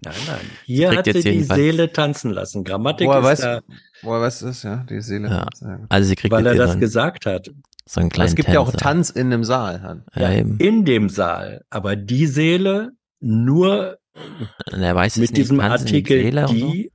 nein, 0.05 0.15
nein. 0.27 0.41
Hier 0.65 0.97
hat 0.97 1.07
sie 1.07 1.23
die 1.23 1.43
Seele 1.43 1.93
tanzen 1.93 2.31
lassen. 2.31 2.65
Grammatik 2.65 3.09
woher 3.09 3.19
ist 3.19 3.25
weiß, 3.25 3.41
da. 3.41 3.61
Woher 4.03 4.21
weiß 4.21 4.41
das, 4.41 4.63
ja? 4.63 4.85
Die 4.89 5.01
Seele. 5.01 5.29
Ja. 5.29 5.47
Also 5.89 6.09
sie 6.09 6.17
kriegt 6.17 6.33
Weil 6.33 6.47
er 6.47 6.55
das 6.55 6.79
gesagt 6.79 7.27
hat. 7.27 7.51
So 7.85 8.01
einen 8.01 8.11
kleinen 8.11 8.29
es 8.29 8.37
gibt 8.37 8.47
Tänzer. 8.47 8.61
ja 8.61 8.67
auch 8.67 8.73
Tanz 8.73 9.11
in 9.11 9.31
dem 9.31 9.45
Saal. 9.45 10.03
Ja, 10.15 10.31
ja, 10.31 10.39
eben. 10.39 10.57
in 10.59 10.85
dem 10.85 11.09
Saal. 11.09 11.63
Aber 11.71 11.97
die 11.97 12.27
Seele 12.27 12.93
nur 13.21 13.99
er 14.71 14.95
weiß 14.95 15.17
mit 15.17 15.37
diesem 15.37 15.61
Artikel 15.61 16.47
die 16.47 16.93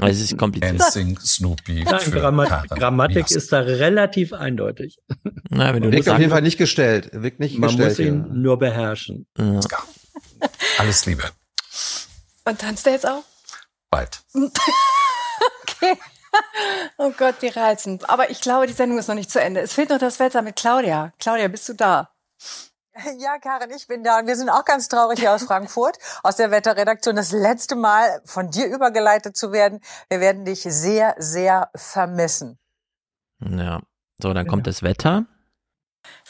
es 0.00 0.20
ist 0.20 0.36
kompliziert. 0.36 0.80
Dancing 0.80 1.18
Snoopy. 1.18 1.84
Nein, 1.84 2.10
Grammat 2.10 2.68
Grammatik 2.70 3.30
ist 3.30 3.52
da 3.52 3.60
relativ 3.60 4.32
eindeutig. 4.32 4.98
Na, 5.50 5.72
wenn 5.72 5.82
du 5.82 5.92
Wirkt 5.92 6.08
auf 6.08 6.18
jeden 6.18 6.30
Fall 6.30 6.42
nicht 6.42 6.58
gestellt. 6.58 7.10
Wirkt 7.12 7.38
nicht 7.38 7.58
Man 7.58 7.68
gestellt. 7.68 7.90
muss 7.90 7.98
ihn 8.00 8.26
ja. 8.26 8.34
nur 8.34 8.58
beherrschen. 8.58 9.26
Ja. 9.38 9.60
Alles 10.78 11.06
Liebe. 11.06 11.22
Und 12.44 12.60
tanzt 12.60 12.86
er 12.86 12.94
jetzt 12.94 13.06
auch? 13.06 13.22
Bald. 13.90 14.20
okay. 14.34 15.96
Oh 16.98 17.12
Gott, 17.16 17.36
wie 17.40 17.48
reizend. 17.48 18.10
Aber 18.10 18.30
ich 18.30 18.40
glaube, 18.40 18.66
die 18.66 18.72
Sendung 18.72 18.98
ist 18.98 19.08
noch 19.08 19.14
nicht 19.14 19.30
zu 19.30 19.40
Ende. 19.40 19.60
Es 19.60 19.72
fehlt 19.72 19.90
noch 19.90 19.98
das 19.98 20.18
Wetter 20.18 20.42
mit 20.42 20.56
Claudia. 20.56 21.12
Claudia, 21.20 21.46
bist 21.48 21.68
du 21.68 21.74
da? 21.74 22.10
Ja, 23.18 23.38
Karin, 23.38 23.70
ich 23.74 23.86
bin 23.86 24.04
da 24.04 24.18
und 24.18 24.26
wir 24.26 24.36
sind 24.36 24.48
auch 24.48 24.64
ganz 24.64 24.88
traurig 24.88 25.18
hier 25.18 25.32
aus 25.32 25.44
Frankfurt, 25.44 25.98
aus 26.22 26.36
der 26.36 26.50
Wetterredaktion, 26.50 27.16
das 27.16 27.32
letzte 27.32 27.76
Mal 27.76 28.20
von 28.24 28.50
dir 28.50 28.66
übergeleitet 28.66 29.36
zu 29.36 29.52
werden. 29.52 29.80
Wir 30.08 30.20
werden 30.20 30.44
dich 30.44 30.62
sehr, 30.62 31.14
sehr 31.18 31.70
vermissen. 31.74 32.58
Ja, 33.40 33.80
so, 34.18 34.32
dann 34.32 34.46
kommt 34.46 34.66
das 34.66 34.82
Wetter. 34.82 35.26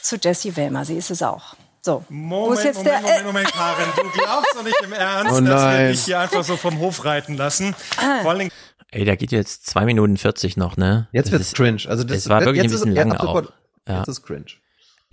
Zu 0.01 0.17
Jessie 0.17 0.55
Wellmer, 0.55 0.85
sie 0.85 0.97
ist 0.97 1.11
es 1.11 1.21
auch. 1.21 1.55
So, 1.81 2.03
Moment, 2.09 2.63
jetzt 2.63 2.77
Moment, 2.77 2.95
der, 2.95 3.01
Moment, 3.01 3.25
Moment, 3.25 3.53
Karin, 3.53 3.85
du 3.95 4.09
glaubst 4.09 4.55
doch 4.55 4.63
nicht 4.63 4.81
im 4.83 4.93
Ernst, 4.93 5.33
oh 5.37 5.41
dass 5.41 5.77
wir 5.77 5.87
dich 5.89 6.05
hier 6.05 6.19
einfach 6.19 6.43
so 6.43 6.57
vom 6.57 6.79
Hof 6.79 7.05
reiten 7.05 7.35
lassen. 7.35 7.75
Ah. 7.97 8.21
Vor 8.21 8.31
allem 8.31 8.49
Ey, 8.91 9.03
da 9.03 9.15
geht 9.15 9.31
jetzt 9.31 9.67
zwei 9.67 9.85
Minuten 9.85 10.17
40 10.17 10.57
noch, 10.57 10.77
ne? 10.77 11.09
Jetzt 11.11 11.25
das 11.25 11.33
wird's 11.33 11.47
ist, 11.47 11.55
cringe. 11.55 11.83
Also 11.87 12.03
das, 12.03 12.23
das 12.23 12.29
war 12.29 12.41
wirklich 12.41 12.63
ein 12.63 12.71
bisschen 12.71 12.91
ist, 12.91 12.97
lang 12.97 13.11
ja, 13.11 13.19
auch. 13.19 13.43
Ja. 13.87 13.97
Jetzt 13.99 14.07
ist 14.07 14.23
cringe 14.23 14.45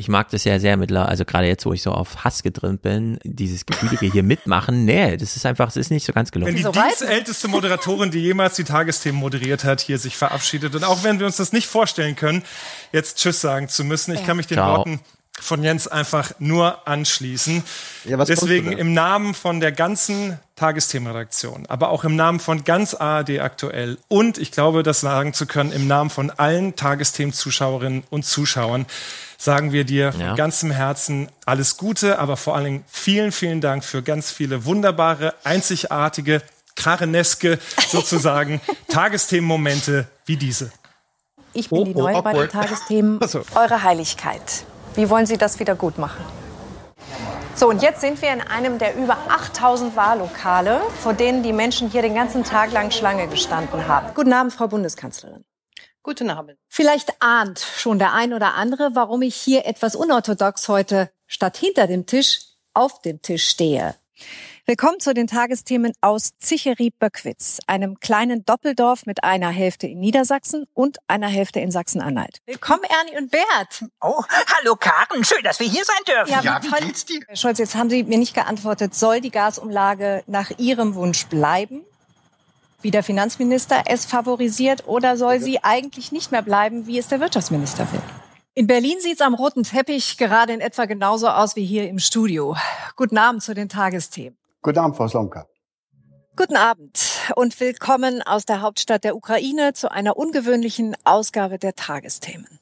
ich 0.02 0.08
mag 0.08 0.30
das 0.30 0.42
ja 0.42 0.58
sehr 0.58 0.76
mittlerweile, 0.76 1.08
also 1.08 1.24
gerade 1.24 1.46
jetzt, 1.46 1.64
wo 1.64 1.72
ich 1.72 1.80
so 1.80 1.92
auf 1.92 2.24
Hass 2.24 2.42
getrimmt 2.42 2.82
bin, 2.82 3.20
dieses 3.22 3.66
Gefühlige 3.66 4.06
hier 4.06 4.24
mitmachen, 4.24 4.84
nee, 4.84 5.16
das 5.16 5.36
ist 5.36 5.46
einfach, 5.46 5.68
es 5.68 5.76
ist 5.76 5.92
nicht 5.92 6.04
so 6.04 6.12
ganz 6.12 6.32
gelungen. 6.32 6.48
Wenn 6.48 6.56
die 6.56 6.62
so 6.64 6.72
dienstälteste 6.72 7.46
Moderatorin, 7.46 8.10
die 8.10 8.18
jemals 8.18 8.56
die 8.56 8.64
Tagesthemen 8.64 9.20
moderiert 9.20 9.62
hat, 9.62 9.80
hier 9.80 9.98
sich 9.98 10.16
verabschiedet 10.16 10.74
und 10.74 10.82
auch 10.82 11.04
wenn 11.04 11.20
wir 11.20 11.26
uns 11.26 11.36
das 11.36 11.52
nicht 11.52 11.68
vorstellen 11.68 12.16
können, 12.16 12.42
jetzt 12.90 13.18
Tschüss 13.18 13.40
sagen 13.40 13.68
zu 13.68 13.84
müssen, 13.84 14.12
ich 14.12 14.26
kann 14.26 14.36
mich 14.36 14.48
den 14.48 14.56
Ciao. 14.56 14.78
Worten 14.78 15.00
von 15.40 15.62
Jens 15.62 15.88
einfach 15.88 16.32
nur 16.38 16.86
anschließen. 16.86 17.64
Ja, 18.04 18.18
was 18.18 18.28
Deswegen 18.28 18.72
im 18.72 18.92
Namen 18.92 19.34
von 19.34 19.60
der 19.60 19.72
ganzen 19.72 20.38
Tagesthemenredaktion, 20.56 21.66
aber 21.66 21.88
auch 21.88 22.04
im 22.04 22.16
Namen 22.16 22.38
von 22.38 22.64
ganz 22.64 22.94
ARD 22.94 23.40
aktuell 23.40 23.98
und 24.08 24.38
ich 24.38 24.52
glaube, 24.52 24.82
das 24.82 25.00
sagen 25.00 25.32
zu 25.32 25.46
können, 25.46 25.72
im 25.72 25.86
Namen 25.86 26.10
von 26.10 26.30
allen 26.30 26.76
Tagesthemen-Zuschauerinnen 26.76 28.04
und 28.10 28.24
Zuschauern, 28.24 28.86
sagen 29.38 29.72
wir 29.72 29.84
dir 29.84 30.12
ja. 30.16 30.28
von 30.28 30.36
ganzem 30.36 30.70
Herzen 30.70 31.28
alles 31.46 31.76
Gute, 31.76 32.18
aber 32.18 32.36
vor 32.36 32.54
allen 32.54 32.64
Dingen 32.64 32.84
vielen, 32.86 33.32
vielen 33.32 33.60
Dank 33.60 33.84
für 33.84 34.02
ganz 34.02 34.30
viele 34.30 34.66
wunderbare, 34.66 35.34
einzigartige, 35.44 36.42
krareneske 36.76 37.58
sozusagen 37.88 38.60
Tagesthemenmomente 38.88 40.06
wie 40.26 40.36
diese. 40.36 40.70
Ich 41.54 41.68
bin 41.68 41.78
oh, 41.78 41.84
die 41.84 41.94
Neue 41.94 42.16
oh, 42.16 42.22
bei 42.22 42.32
den 42.32 42.48
Tagesthemen. 42.48 43.20
So. 43.26 43.42
Eure 43.54 43.82
Heiligkeit. 43.82 44.64
Wie 44.94 45.08
wollen 45.08 45.26
Sie 45.26 45.38
das 45.38 45.58
wieder 45.58 45.74
gut 45.74 45.96
machen? 45.96 46.24
So, 47.54 47.68
und 47.68 47.82
jetzt 47.82 48.00
sind 48.00 48.20
wir 48.20 48.32
in 48.32 48.40
einem 48.40 48.78
der 48.78 48.96
über 48.96 49.16
8000 49.28 49.96
Wahllokale, 49.96 50.80
vor 51.00 51.14
denen 51.14 51.42
die 51.42 51.52
Menschen 51.52 51.90
hier 51.90 52.02
den 52.02 52.14
ganzen 52.14 52.44
Tag 52.44 52.72
lang 52.72 52.90
Schlange 52.90 53.26
gestanden 53.28 53.86
haben. 53.88 54.12
Guten 54.14 54.32
Abend, 54.32 54.52
Frau 54.52 54.68
Bundeskanzlerin. 54.68 55.44
Guten 56.02 56.30
Abend. 56.30 56.58
Vielleicht 56.68 57.22
ahnt 57.22 57.60
schon 57.60 57.98
der 57.98 58.12
ein 58.12 58.34
oder 58.34 58.54
andere, 58.54 58.90
warum 58.94 59.22
ich 59.22 59.36
hier 59.36 59.66
etwas 59.66 59.94
unorthodox 59.94 60.68
heute 60.68 61.10
statt 61.26 61.56
hinter 61.56 61.86
dem 61.86 62.06
Tisch 62.06 62.40
auf 62.74 63.00
dem 63.02 63.22
Tisch 63.22 63.46
stehe. 63.46 63.94
Willkommen 64.64 65.00
zu 65.00 65.12
den 65.12 65.26
Tagesthemen 65.26 65.92
aus 66.00 66.38
Zicheri-Böckwitz, 66.38 67.58
einem 67.66 67.98
kleinen 67.98 68.44
Doppeldorf 68.44 69.06
mit 69.06 69.24
einer 69.24 69.48
Hälfte 69.48 69.88
in 69.88 69.98
Niedersachsen 69.98 70.66
und 70.72 70.98
einer 71.08 71.26
Hälfte 71.26 71.58
in 71.58 71.72
Sachsen-Anhalt. 71.72 72.38
Willkommen, 72.46 72.84
Ernie 72.84 73.18
und 73.18 73.32
Bert. 73.32 73.84
Oh, 74.00 74.22
hallo 74.30 74.76
Karen, 74.76 75.24
schön, 75.24 75.42
dass 75.42 75.58
wir 75.58 75.66
hier 75.66 75.84
sein 75.84 75.96
dürfen. 76.06 76.30
Ja, 76.30 76.42
ja 76.42 76.62
wie, 76.62 76.68
wie 76.70 76.86
geht's 76.86 77.04
dir? 77.04 77.18
Herr 77.26 77.34
Scholz, 77.34 77.58
jetzt 77.58 77.74
haben 77.74 77.90
Sie 77.90 78.04
mir 78.04 78.18
nicht 78.18 78.34
geantwortet. 78.34 78.94
Soll 78.94 79.20
die 79.20 79.32
Gasumlage 79.32 80.22
nach 80.28 80.52
Ihrem 80.58 80.94
Wunsch 80.94 81.26
bleiben? 81.26 81.84
Wie 82.82 82.92
der 82.92 83.02
Finanzminister 83.02 83.82
es 83.86 84.06
favorisiert 84.06 84.86
oder 84.86 85.16
soll 85.16 85.40
sie 85.40 85.64
eigentlich 85.64 86.12
nicht 86.12 86.30
mehr 86.30 86.42
bleiben, 86.42 86.86
wie 86.86 86.98
es 86.98 87.08
der 87.08 87.18
Wirtschaftsminister 87.18 87.90
will? 87.92 88.02
In 88.54 88.68
Berlin 88.68 89.00
sieht's 89.00 89.22
am 89.22 89.34
roten 89.34 89.64
Teppich 89.64 90.18
gerade 90.18 90.52
in 90.52 90.60
etwa 90.60 90.84
genauso 90.84 91.28
aus 91.28 91.56
wie 91.56 91.64
hier 91.64 91.88
im 91.88 91.98
Studio. 91.98 92.56
Guten 92.94 93.18
Abend 93.18 93.42
zu 93.42 93.54
den 93.54 93.68
Tagesthemen. 93.68 94.36
Guten 94.64 94.78
Abend, 94.78 94.96
Frau 94.96 95.08
Slomka. 95.08 95.46
Guten 96.36 96.56
Abend 96.56 97.00
und 97.34 97.58
willkommen 97.58 98.22
aus 98.22 98.46
der 98.46 98.60
Hauptstadt 98.60 99.02
der 99.02 99.16
Ukraine 99.16 99.72
zu 99.72 99.90
einer 99.90 100.16
ungewöhnlichen 100.16 100.96
Ausgabe 101.02 101.58
der 101.58 101.74
Tagesthemen. 101.74 102.60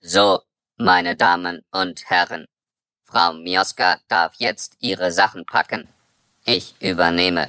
So, 0.00 0.42
meine 0.76 1.16
Damen 1.16 1.62
und 1.72 2.08
Herren, 2.08 2.46
Frau 3.02 3.32
Mioska 3.32 3.96
darf 4.06 4.34
jetzt 4.36 4.76
ihre 4.78 5.10
Sachen 5.10 5.44
packen. 5.44 5.88
Ich 6.44 6.76
übernehme. 6.80 7.48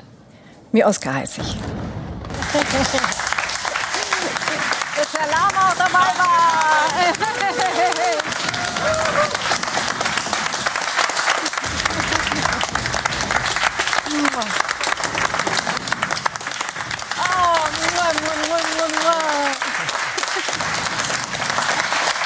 Mioska 0.71 1.13
heiße 1.13 1.41
ich. 1.41 1.55
Dass 4.97 5.13
Herr 5.13 5.27
Lama 5.27 5.69
auch 5.69 5.75
dabei 5.77 6.17
war. 6.17 6.60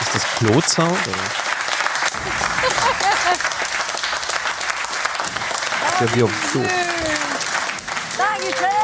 Ist 0.01 0.13
das 0.13 0.23
Klotsound? 0.35 0.99
Ja, 5.99 6.15
wie 6.15 6.23
auf 6.23 6.31
Klo. 6.51 6.61
Dankeschön! 8.17 8.74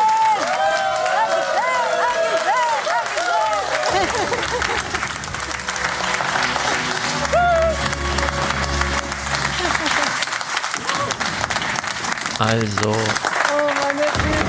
Also. 12.41 12.89
Oh, 12.89 12.95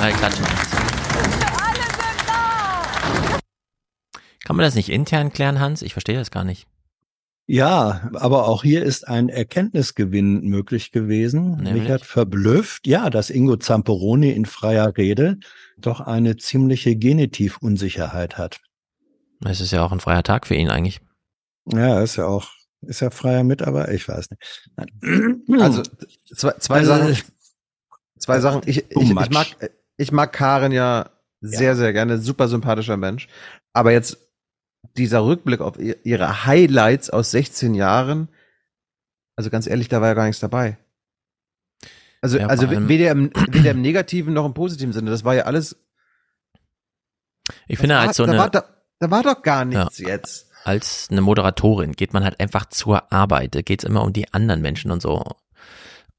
meine 0.01 0.13
Güte. 0.15 0.43
Kann 4.45 4.57
man 4.57 4.65
das 4.65 4.75
nicht 4.75 4.89
intern 4.89 5.31
klären, 5.31 5.61
Hans? 5.61 5.83
Ich 5.83 5.93
verstehe 5.93 6.17
das 6.17 6.31
gar 6.31 6.45
nicht. 6.45 6.67
Ja, 7.47 8.11
aber 8.15 8.49
auch 8.49 8.63
hier 8.63 8.83
ist 8.83 9.07
ein 9.07 9.29
Erkenntnisgewinn 9.29 10.41
möglich 10.41 10.91
gewesen. 10.91 11.57
Nämlich? 11.57 11.83
Mich 11.83 11.91
hat 11.91 12.07
verblüfft, 12.07 12.87
ja, 12.87 13.11
dass 13.11 13.29
Ingo 13.29 13.57
Zamperoni 13.57 14.31
in 14.31 14.47
freier 14.47 14.97
Rede 14.97 15.39
doch 15.77 16.01
eine 16.01 16.39
ziemliche 16.39 16.97
Genitifunsicherheit 16.97 18.39
hat. 18.39 18.61
Es 19.45 19.61
ist 19.61 19.71
ja 19.71 19.85
auch 19.85 19.93
ein 19.93 20.01
freier 20.01 20.23
Tag 20.23 20.47
für 20.47 20.55
ihn 20.55 20.71
eigentlich. 20.71 21.03
Ja, 21.67 22.01
ist 22.01 22.17
ja 22.17 22.25
auch, 22.25 22.49
ist 22.81 23.01
ja 23.01 23.11
freier 23.11 23.45
Mitarbeiter, 23.45 23.93
ich 23.93 24.09
weiß 24.09 24.31
nicht. 24.31 25.61
Also 25.61 25.83
zwei, 26.35 26.53
zwei 26.53 26.79
also, 26.79 26.95
Sachen. 26.95 27.33
Zwei 28.23 28.39
Sachen. 28.39 28.63
Ich, 28.67 28.89
ich, 28.89 28.97
ich, 28.97 29.31
mag, 29.31 29.47
ich 29.97 30.13
mag 30.13 30.33
Karen 30.33 30.71
ja 30.71 31.11
sehr, 31.41 31.71
ja. 31.71 31.75
sehr 31.75 31.93
gerne. 31.93 32.19
Super 32.19 32.47
sympathischer 32.47 32.97
Mensch. 32.97 33.27
Aber 33.73 33.91
jetzt 33.91 34.17
dieser 34.97 35.25
Rückblick 35.25 35.61
auf 35.61 35.77
ihre 35.79 36.47
Highlights 36.47 37.11
aus 37.11 37.33
16 37.33 37.75
Jahren. 37.75 38.29
Also 39.35 39.51
ganz 39.51 39.67
ehrlich, 39.67 39.89
da 39.89 40.01
war 40.01 40.09
ja 40.09 40.15
gar 40.15 40.27
nichts 40.27 40.39
dabei. 40.39 40.79
Also, 42.21 42.39
ja, 42.39 42.47
also 42.47 42.71
weder 42.71 43.11
im, 43.11 43.33
weder 43.49 43.73
im 43.73 43.83
negativen 43.83 44.33
noch 44.33 44.47
im 44.47 44.55
positiven 44.55 44.93
Sinne. 44.93 45.11
Das 45.11 45.25
war 45.25 45.35
ja 45.35 45.43
alles. 45.43 45.77
Ich 47.67 47.79
finde 47.79 47.99
halt 47.99 48.15
so 48.15 48.25
da 48.25 48.31
eine. 48.31 48.41
War, 48.41 48.51
da, 48.51 48.65
da 49.01 49.11
war 49.11 49.25
doch 49.25 49.43
gar 49.43 49.65
nichts 49.65 49.99
ja, 49.99 50.11
jetzt. 50.11 50.49
Als 50.63 51.09
eine 51.11 51.23
Moderatorin 51.23 51.95
geht 51.95 52.13
man 52.13 52.23
halt 52.23 52.39
einfach 52.39 52.67
zur 52.67 53.13
Arbeit. 53.13 53.57
Da 53.57 53.63
geht's 53.63 53.83
immer 53.83 54.05
um 54.05 54.13
die 54.13 54.33
anderen 54.33 54.61
Menschen 54.61 54.93
und 54.93 55.03
so. 55.03 55.25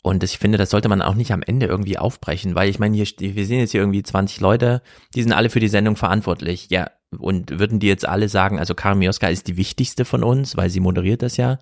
Und 0.03 0.21
ich 0.21 0.37
finde, 0.37 0.57
das 0.57 0.69
sollte 0.69 0.89
man 0.89 1.01
auch 1.01 1.15
nicht 1.15 1.31
am 1.31 1.41
Ende 1.41 1.65
irgendwie 1.65 1.97
aufbrechen, 1.97 2.55
weil 2.55 2.69
ich 2.69 2.77
meine, 2.77 2.95
hier, 2.97 3.07
wir 3.17 3.45
sehen 3.45 3.59
jetzt 3.59 3.71
hier 3.71 3.79
irgendwie 3.79 4.03
20 4.03 4.41
Leute, 4.41 4.81
die 5.15 5.23
sind 5.23 5.31
alle 5.31 5.49
für 5.49 5.61
die 5.61 5.69
Sendung 5.69 5.95
verantwortlich. 5.95 6.67
Ja, 6.69 6.91
und 7.17 7.57
würden 7.57 7.79
die 7.79 7.87
jetzt 7.87 8.05
alle 8.05 8.27
sagen, 8.27 8.59
also 8.59 8.75
Karin 8.75 8.99
Mioska 8.99 9.29
ist 9.29 9.47
die 9.47 9.55
wichtigste 9.55 10.03
von 10.03 10.23
uns, 10.23 10.57
weil 10.57 10.69
sie 10.69 10.81
moderiert 10.81 11.21
das 11.21 11.37
ja, 11.37 11.57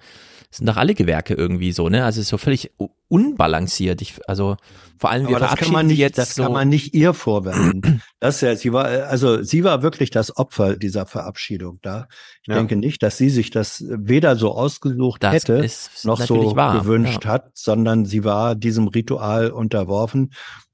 sind 0.51 0.67
doch 0.67 0.75
alle 0.75 0.93
Gewerke 0.93 1.33
irgendwie 1.33 1.71
so, 1.71 1.87
ne? 1.87 2.03
Also 2.03 2.19
es 2.19 2.25
ist 2.25 2.29
so 2.29 2.37
völlig 2.37 2.71
unbalanciert. 3.07 4.01
Ich, 4.01 4.19
also 4.27 4.57
vor 4.97 5.09
allem 5.09 5.27
wir 5.27 5.37
Aber 5.37 5.47
das 5.47 5.55
kann 5.55 5.71
man 5.71 5.87
nicht, 5.87 5.97
jetzt 5.97 6.17
das 6.17 6.35
so 6.35 6.43
kann 6.43 6.51
man 6.51 6.69
nicht 6.69 6.93
ihr 6.93 7.13
vorwerfen. 7.13 8.01
das 8.19 8.41
ja, 8.41 8.55
sie 8.55 8.73
war, 8.73 8.85
also 8.85 9.41
sie 9.43 9.63
war 9.63 9.81
wirklich 9.81 10.11
das 10.11 10.35
Opfer 10.35 10.75
dieser 10.75 11.05
Verabschiedung 11.05 11.79
da. 11.81 12.07
Ich 12.41 12.49
ja. 12.49 12.55
denke 12.55 12.75
nicht, 12.75 13.01
dass 13.01 13.17
sie 13.17 13.29
sich 13.29 13.49
das 13.49 13.83
weder 13.87 14.35
so 14.35 14.53
ausgesucht 14.53 15.23
das 15.23 15.33
hätte 15.33 15.65
noch 16.03 16.21
so 16.21 16.55
wahr. 16.55 16.79
gewünscht 16.79 17.25
ja. 17.25 17.31
hat, 17.31 17.51
sondern 17.53 18.05
sie 18.05 18.23
war 18.23 18.55
diesem 18.55 18.89
Ritual 18.89 19.51
unterworfen. 19.51 20.31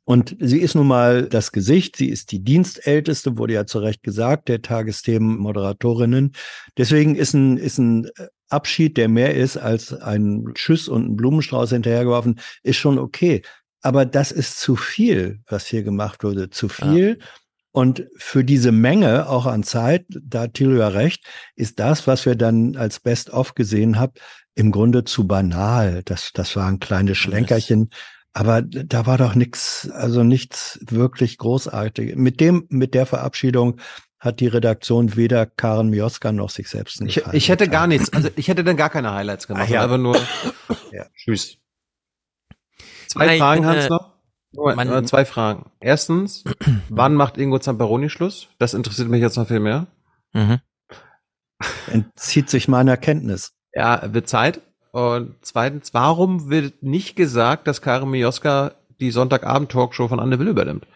Und 0.10 0.38
sie 0.40 0.62
ist 0.62 0.74
nun 0.74 0.88
mal 0.88 1.28
das 1.28 1.52
Gesicht, 1.52 1.98
sie 1.98 2.08
ist 2.08 2.32
die 2.32 2.42
Dienstälteste, 2.42 3.38
wurde 3.38 3.56
ja 3.56 3.66
zu 3.66 3.80
Recht 3.80 4.04
gesagt, 4.04 4.48
der 4.48 4.62
Tagesthemen-Moderatorinnen. 4.62 6.32
Deswegen 6.78 7.16
ist 7.16 7.34
ein, 7.34 7.58
ist 7.58 7.78
ein 7.78 8.10
Abschied, 8.48 8.96
der 8.96 9.10
mehr 9.10 9.36
ist 9.36 9.58
als 9.58 9.92
ein 9.92 10.46
Tschüss 10.54 10.88
und 10.88 11.10
ein 11.10 11.16
Blumenstrauß 11.18 11.72
hinterhergeworfen, 11.72 12.40
ist 12.64 12.78
schon 12.78 13.00
okay. 13.00 13.42
Aber 13.82 14.06
das 14.06 14.32
ist 14.32 14.62
zu 14.62 14.78
viel, 14.78 15.42
was 15.46 15.66
hier 15.66 15.84
gemacht 15.84 16.24
wurde. 16.24 16.50
Zu 16.50 16.70
viel. 16.70 17.18
Ja. 17.20 17.26
Und 17.74 18.08
für 18.16 18.46
diese 18.46 18.72
Menge, 18.72 19.28
auch 19.28 19.46
an 19.46 19.64
Zeit, 19.64 20.06
da 20.08 20.44
hat 20.44 20.54
Thilo 20.54 20.78
ja 20.78 20.88
recht, 20.88 21.26
ist 21.58 21.82
das, 21.82 22.08
was 22.08 22.26
wir 22.26 22.36
dann 22.36 22.78
als 22.78 23.02
Best-of 23.02 23.56
gesehen 23.56 24.00
haben, 24.00 24.14
im 24.56 24.72
Grunde 24.72 25.04
zu 25.04 25.28
banal. 25.28 26.02
Das, 26.06 26.32
das 26.34 26.56
waren 26.56 26.80
kleine 26.80 27.14
Schlenkerchen. 27.14 27.90
Aber 28.38 28.62
da 28.62 29.08
war 29.08 29.18
doch 29.18 29.34
nichts, 29.34 29.90
also 29.90 30.24
nichts 30.24 30.78
wirklich 30.84 31.40
großartig. 31.40 32.16
Mit 32.18 32.40
dem, 32.40 32.68
mit 32.70 32.94
der 32.94 33.08
Verabschiedung 33.08 33.80
hat 34.20 34.42
die 34.42 34.48
Redaktion 34.48 35.16
weder 35.16 35.48
Karen 35.48 35.90
Mioska 35.90 36.32
noch 36.32 36.52
sich 36.52 36.70
selbst 36.70 37.02
nicht. 37.02 37.18
Ich, 37.18 37.34
ich 37.34 37.50
hätte 37.50 37.68
gar 37.68 37.88
nichts, 37.88 38.14
also 38.14 38.30
ich 38.36 38.48
hätte 38.48 38.64
dann 38.64 38.78
gar 38.78 38.92
keine 38.92 39.12
Highlights 39.12 39.48
gemacht, 39.48 39.70
ja. 39.70 39.84
einfach 39.84 39.98
nur 39.98 40.16
ja. 40.92 41.08
Tschüss. 41.16 41.58
Zwei 43.08 43.26
Nein, 43.26 43.40
Fragen, 43.40 43.66
Hans, 43.66 43.86
äh, 43.86 43.90
noch? 43.90 44.14
Moment, 44.52 44.92
äh, 44.92 45.04
zwei 45.04 45.26
Fragen. 45.26 45.72
Erstens, 45.80 46.44
wann 46.90 47.16
macht 47.16 47.40
Ingo 47.40 47.58
Zamperoni 47.58 48.12
Schluss? 48.12 48.50
Das 48.60 48.76
interessiert 48.76 49.10
mich 49.10 49.22
jetzt 49.22 49.38
noch 49.38 49.48
viel 49.48 49.62
mehr. 49.62 49.88
Mhm. 50.34 50.60
Entzieht 51.88 52.52
sich 52.52 52.68
meiner 52.68 52.98
Kenntnis. 52.98 53.54
Ja, 53.74 54.14
wird 54.14 54.30
Zeit. 54.30 54.62
Und 54.98 55.36
zweitens, 55.44 55.94
warum 55.94 56.50
wird 56.50 56.82
nicht 56.82 57.16
gesagt, 57.16 57.68
dass 57.68 57.84
Karin 57.84 58.10
Mioska 58.10 58.72
die 59.00 59.12
Sonntagabend-Talkshow 59.12 60.08
von 60.08 60.20
Anne 60.20 60.40
Will 60.40 60.48
übernimmt? 60.48 60.88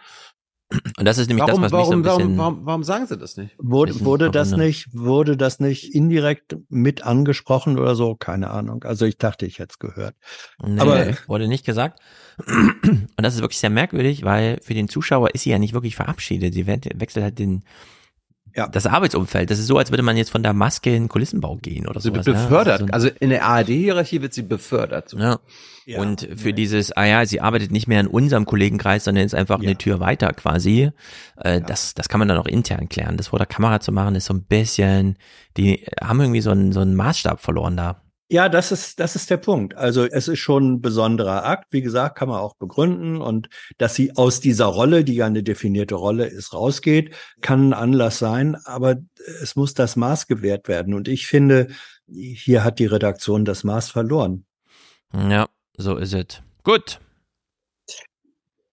Und 0.98 1.06
das 1.06 1.20
ist 1.20 1.28
nämlich 1.28 1.46
warum, 1.46 1.62
das, 1.62 1.72
was 1.72 1.80
warum, 1.80 2.00
mich 2.00 2.08
so 2.08 2.12
ein 2.12 2.18
bisschen... 2.18 2.38
Warum, 2.40 2.56
warum, 2.56 2.66
warum 2.66 2.84
sagen 2.84 3.06
sie 3.06 3.16
das 3.16 3.38
nicht? 3.38 3.54
Wurde, 3.60 4.04
wurde 4.04 4.32
das 4.32 4.58
nicht, 4.58 4.88
wurde 4.92 5.38
das 5.38 5.60
nicht 5.60 5.94
indirekt 5.94 6.58
mit 6.70 7.04
angesprochen 7.04 7.78
oder 7.78 7.94
so? 7.94 8.16
Keine 8.16 8.50
Ahnung. 8.50 8.84
Also 8.86 9.06
ich 9.06 9.20
dachte, 9.20 9.46
ich 9.46 9.60
hätte 9.60 9.74
es 9.74 9.78
gehört. 9.78 10.16
Nee, 10.66 10.80
Aber 10.80 11.06
wurde 11.28 11.48
nicht 11.48 11.64
gesagt. 11.64 12.00
Und 12.48 13.08
das 13.18 13.36
ist 13.36 13.42
wirklich 13.42 13.60
sehr 13.60 13.70
merkwürdig, 13.70 14.24
weil 14.24 14.58
für 14.64 14.74
den 14.74 14.90
Zuschauer 14.90 15.36
ist 15.36 15.44
sie 15.44 15.52
ja 15.52 15.60
nicht 15.60 15.76
wirklich 15.76 15.96
verabschiedet. 15.96 16.56
Sie 16.56 16.66
wechselt 16.66 17.24
halt 17.24 17.38
den, 17.38 17.66
ja. 18.56 18.68
das 18.68 18.86
Arbeitsumfeld. 18.86 19.50
Das 19.50 19.60
ist 19.60 19.68
so, 19.68 19.78
als 19.78 19.92
würde 19.92 20.04
man 20.04 20.18
jetzt 20.18 20.30
von 20.30 20.44
der 20.44 20.54
Maske 20.54 20.90
in 20.90 21.04
den 21.04 21.10
Kulissenbau 21.10 21.58
gehen 21.58 21.88
oder 21.88 22.00
so. 22.00 22.10
Sie 22.10 22.16
wird 22.16 22.26
befördert. 22.26 22.82
Ja? 22.82 22.88
So 22.88 22.94
also 22.94 23.10
in 23.20 23.30
der 23.30 23.46
ARD-Hierarchie 23.46 24.22
wird 24.22 24.34
sie 24.34 24.42
befördert. 24.42 25.10
So. 25.10 25.18
Ja. 25.18 25.40
ja. 25.86 26.00
Und 26.00 26.28
für 26.36 26.54
dieses, 26.54 26.92
ah 26.92 27.06
ja, 27.06 27.26
sie 27.26 27.42
arbeitet 27.42 27.72
nicht 27.72 27.88
mehr 27.88 28.00
in 28.00 28.08
unserem 28.08 28.46
Kollegenkreis, 28.46 29.06
sondern 29.06 29.26
ist 29.26 29.36
einfach 29.36 29.60
eine 29.60 29.78
Tür 29.78 30.00
weiter 30.00 30.34
quasi. 30.34 30.92
Äh, 31.38 31.62
das, 31.62 31.94
das 31.94 32.10
kann 32.10 32.20
man 32.20 32.28
dann 32.28 32.38
auch 32.38 32.48
intern 32.48 32.90
klären. 32.90 33.18
Das 33.18 33.28
vor 33.28 33.40
der 33.40 33.48
Kamera 33.48 33.80
zu 33.80 33.92
machen, 33.92 34.16
ist 34.16 34.26
so 34.26 34.34
ein 34.34 34.44
bisschen, 34.44 35.18
die 35.58 35.86
haben 36.02 36.20
irgendwie 36.20 36.42
so 36.42 36.52
einen, 36.52 36.72
so 36.72 36.82
einen 36.82 36.96
Maßstab 36.96 37.40
verloren 37.40 37.78
da. 37.78 38.02
Ja, 38.32 38.48
das 38.48 38.72
ist, 38.72 39.02
das 39.02 39.18
ist 39.18 39.30
der 39.30 39.36
Punkt. 39.36 39.76
Also 39.76 40.06
es 40.06 40.30
ist 40.30 40.40
schon 40.40 40.76
ein 40.76 40.82
besonderer 40.82 41.44
Akt. 41.44 41.68
Wie 41.72 41.82
gesagt, 41.82 42.18
kann 42.18 42.30
man 42.30 42.40
auch 42.40 42.56
begründen. 42.56 43.22
Und 43.22 43.50
dass 43.78 43.94
sie 43.94 44.16
aus 44.16 44.40
dieser 44.40 44.68
Rolle, 44.68 45.04
die 45.04 45.16
ja 45.16 45.26
eine 45.26 45.44
definierte 45.44 45.96
Rolle 45.96 46.28
ist, 46.28 46.54
rausgeht, 46.54 47.14
kann 47.42 47.70
ein 47.70 47.74
Anlass 47.74 48.20
sein. 48.20 48.56
Aber 48.64 48.96
es 49.42 49.58
muss 49.58 49.74
das 49.74 49.98
Maß 49.98 50.28
gewährt 50.28 50.70
werden. 50.70 50.94
Und 50.94 51.10
ich 51.10 51.28
finde, 51.28 51.68
hier 52.08 52.64
hat 52.64 52.80
die 52.80 52.86
Redaktion 52.86 53.44
das 53.44 53.66
Maß 53.66 53.90
verloren. 53.90 54.46
Ja, 55.14 55.50
so 55.76 55.98
ist 55.98 56.14
es. 56.14 56.42
Gut. 56.64 57.02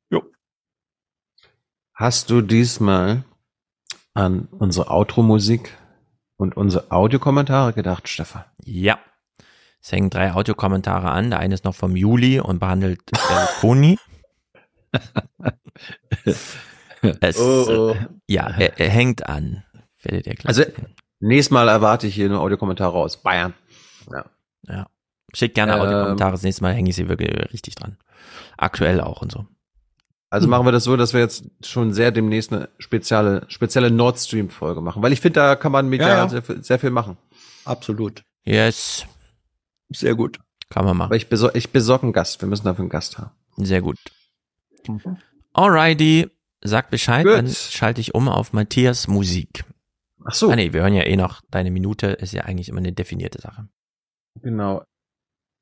Jo. 0.08 0.22
Hast 1.94 2.30
du 2.30 2.42
diesmal 2.42 3.24
an 4.14 4.46
unsere 4.52 4.88
Outro-Musik 4.88 5.76
und 6.36 6.56
unsere 6.56 6.92
Audiokommentare 6.92 7.72
gedacht, 7.72 8.06
Stefan? 8.08 8.44
Ja. 8.64 9.00
Es 9.88 9.92
hängen 9.92 10.10
drei 10.10 10.33
Audiokommentare 10.35 11.10
an. 11.10 11.31
Der 11.31 11.38
eine 11.38 11.54
ist 11.54 11.65
noch 11.65 11.74
vom 11.74 11.97
Juli 11.97 12.40
und 12.40 12.58
behandelt 12.58 13.01
Berlusconi. 13.06 13.99
es, 17.21 17.38
oh, 17.38 17.65
oh. 17.71 17.97
Ja, 18.26 18.49
er, 18.51 18.78
er, 18.78 18.90
hängt 18.90 19.26
an. 19.26 19.65
Werdet 20.03 20.26
ihr 20.26 20.35
also, 20.44 20.62
nächstes 21.21 21.51
Mal 21.51 21.69
erwarte 21.69 22.06
ich 22.06 22.15
hier 22.15 22.28
nur 22.28 22.40
Audiokommentare 22.40 22.99
aus 22.99 23.22
Bayern. 23.22 23.54
Ja. 24.12 24.26
ja. 24.67 24.87
Schickt 25.33 25.54
gerne 25.54 25.72
ähm, 25.72 25.81
Audiokommentare. 25.81 26.33
Das 26.33 26.42
nächste 26.42 26.65
Mal 26.65 26.74
hänge 26.74 26.90
ich 26.90 26.97
sie 26.97 27.08
wirklich 27.08 27.51
richtig 27.51 27.76
dran. 27.76 27.97
Aktuell 28.58 29.01
auch 29.01 29.22
und 29.22 29.33
so. 29.33 29.47
Also 30.28 30.44
hm. 30.44 30.51
machen 30.51 30.67
wir 30.67 30.72
das 30.72 30.85
so, 30.85 30.99
dass 30.99 31.15
wir 31.15 31.21
jetzt 31.21 31.47
schon 31.65 31.94
sehr 31.94 32.10
demnächst 32.10 32.53
eine 32.53 32.69
spezielle, 32.78 33.47
spezielle 33.49 33.90
Nord 33.90 34.19
Stream 34.19 34.51
Folge 34.51 34.83
machen, 34.83 35.03
weil 35.03 35.15
ich 35.15 35.22
finde, 35.22 35.40
da 35.40 35.56
kann 35.56 35.72
man 35.72 35.88
medial 35.88 36.10
ja, 36.10 36.17
ja. 36.24 36.28
Sehr, 36.28 36.62
sehr 36.62 36.78
viel 36.78 36.90
machen. 36.90 37.17
Absolut. 37.65 38.22
Yes. 38.44 39.06
Sehr 39.90 40.15
gut. 40.15 40.38
Kann 40.71 40.85
man 40.85 40.97
machen. 40.97 41.08
Aber 41.08 41.17
ich, 41.17 41.28
besor 41.28 41.54
ich 41.54 41.71
besorge 41.71 42.04
einen 42.04 42.12
Gast. 42.12 42.40
Wir 42.40 42.49
müssen 42.49 42.65
dafür 42.65 42.83
einen 42.83 42.90
Gast 42.90 43.19
haben. 43.19 43.31
Sehr 43.56 43.81
gut. 43.81 43.99
Mhm. 44.87 45.17
Alrighty. 45.53 46.31
Sag 46.60 46.90
Bescheid, 46.90 47.24
gut. 47.24 47.35
dann 47.35 47.49
schalte 47.49 48.01
ich 48.01 48.15
um 48.15 48.28
auf 48.28 48.53
Matthias 48.53 49.06
Musik. 49.06 49.65
Ach 50.24 50.35
so. 50.35 50.51
Ah 50.51 50.56
nee, 50.56 50.72
wir 50.72 50.83
hören 50.83 50.94
ja 50.94 51.04
eh 51.04 51.17
noch, 51.17 51.40
deine 51.51 51.71
Minute 51.71 52.08
ist 52.08 52.33
ja 52.33 52.42
eigentlich 52.42 52.69
immer 52.69 52.78
eine 52.78 52.92
definierte 52.92 53.40
Sache. 53.40 53.69
Genau. 54.42 54.83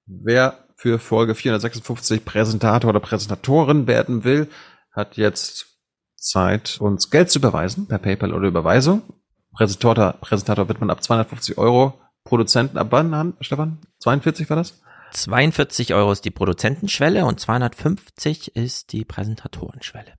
Wer 0.06 0.66
für 0.76 0.98
Folge 0.98 1.34
456 1.34 2.24
Präsentator 2.24 2.90
oder 2.90 3.00
Präsentatorin 3.00 3.86
werden 3.86 4.24
will, 4.24 4.48
hat 4.90 5.16
jetzt 5.16 5.78
Zeit, 6.16 6.78
uns 6.80 7.10
Geld 7.10 7.30
zu 7.30 7.38
überweisen, 7.38 7.86
per 7.86 7.98
PayPal 7.98 8.32
oder 8.32 8.48
Überweisung. 8.48 9.02
Präsentator, 9.52 10.12
Präsentator 10.14 10.68
wird 10.68 10.80
man 10.80 10.90
ab 10.90 11.02
250 11.02 11.58
Euro 11.58 11.98
Produzenten 12.26 12.76
ab 12.76 12.88
wann, 12.90 13.34
Stefan? 13.40 13.78
42 14.00 14.50
war 14.50 14.58
das? 14.58 14.82
42 15.12 15.94
Euro 15.94 16.12
ist 16.12 16.24
die 16.24 16.30
Produzentenschwelle 16.30 17.24
und 17.24 17.40
250 17.40 18.54
ist 18.54 18.92
die 18.92 19.04
Präsentatorenschwelle. 19.04 20.12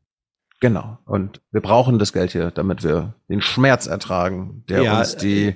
Genau. 0.59 0.97
Und 1.05 1.41
wir 1.51 1.61
brauchen 1.61 1.99
das 1.99 2.13
Geld 2.13 2.31
hier, 2.31 2.49
damit 2.49 2.83
wir 2.83 3.13
den 3.29 3.41
Schmerz 3.41 3.85
ertragen, 3.85 4.63
der 4.67 4.81
ja, 4.81 4.99
uns 4.99 5.15
die. 5.15 5.55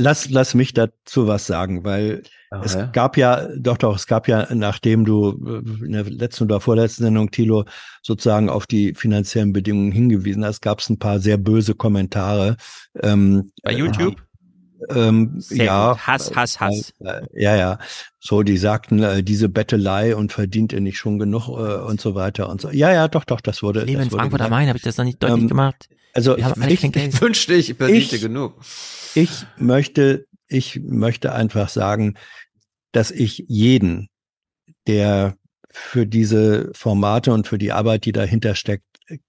Lass, 0.00 0.30
lass 0.30 0.54
mich 0.54 0.72
dazu 0.74 1.26
was 1.26 1.46
sagen, 1.48 1.84
weil 1.84 2.22
Ach, 2.50 2.64
es 2.64 2.78
gab 2.92 3.16
ja, 3.16 3.48
doch, 3.58 3.76
doch, 3.76 3.96
es 3.96 4.06
gab 4.06 4.28
ja, 4.28 4.46
nachdem 4.54 5.04
du 5.04 5.30
in 5.84 5.92
der 5.92 6.04
letzten 6.04 6.44
oder 6.44 6.60
vorletzten 6.60 7.02
Sendung, 7.02 7.32
Thilo, 7.32 7.64
sozusagen 8.02 8.48
auf 8.48 8.68
die 8.68 8.94
finanziellen 8.94 9.52
Bedingungen 9.52 9.90
hingewiesen 9.90 10.44
hast, 10.44 10.62
gab 10.62 10.78
es 10.78 10.88
ein 10.88 11.00
paar 11.00 11.18
sehr 11.18 11.36
böse 11.36 11.74
Kommentare. 11.74 12.56
Ähm, 13.02 13.50
Bei 13.64 13.72
YouTube? 13.72 14.22
Ähm, 14.90 15.42
ja. 15.50 15.98
Hass, 15.98 16.34
Hass, 16.34 16.60
Hass. 16.60 16.92
Äh, 17.00 17.22
ja, 17.32 17.56
ja. 17.56 17.78
So, 18.20 18.42
die 18.42 18.56
sagten, 18.56 19.02
äh, 19.02 19.22
diese 19.22 19.48
Bettelei 19.48 20.14
und 20.14 20.32
verdient 20.32 20.72
ihr 20.72 20.80
nicht 20.80 20.98
schon 20.98 21.18
genug 21.18 21.48
äh, 21.48 21.52
und 21.52 22.00
so 22.00 22.14
weiter 22.14 22.48
und 22.48 22.60
so. 22.60 22.70
Ja, 22.70 22.92
ja, 22.92 23.08
doch, 23.08 23.24
doch, 23.24 23.40
das 23.40 23.62
wurde. 23.62 23.84
Leben 23.84 24.02
in 24.02 24.10
Frankfurt 24.10 24.40
am 24.40 24.50
Main 24.50 24.68
habe 24.68 24.78
ich 24.78 24.84
das 24.84 24.96
noch 24.96 25.04
nicht 25.04 25.22
deutlich 25.22 25.42
ähm, 25.42 25.48
gemacht. 25.48 25.88
Also 26.14 26.36
ich, 26.36 26.44
ich 26.44 27.20
wünschte, 27.20 27.54
ich 27.54 27.74
verdiente 27.74 28.16
ich, 28.16 28.22
genug. 28.22 28.60
Ich 29.14 29.46
möchte, 29.56 30.26
ich 30.48 30.80
möchte 30.82 31.32
einfach 31.32 31.68
sagen, 31.68 32.14
dass 32.92 33.10
ich 33.10 33.44
jeden, 33.48 34.08
der 34.86 35.36
für 35.70 36.06
diese 36.06 36.70
Formate 36.74 37.32
und 37.32 37.46
für 37.46 37.58
die 37.58 37.72
Arbeit, 37.72 38.04
die 38.04 38.12
dahinter 38.12 38.54
steckt, 38.54 38.84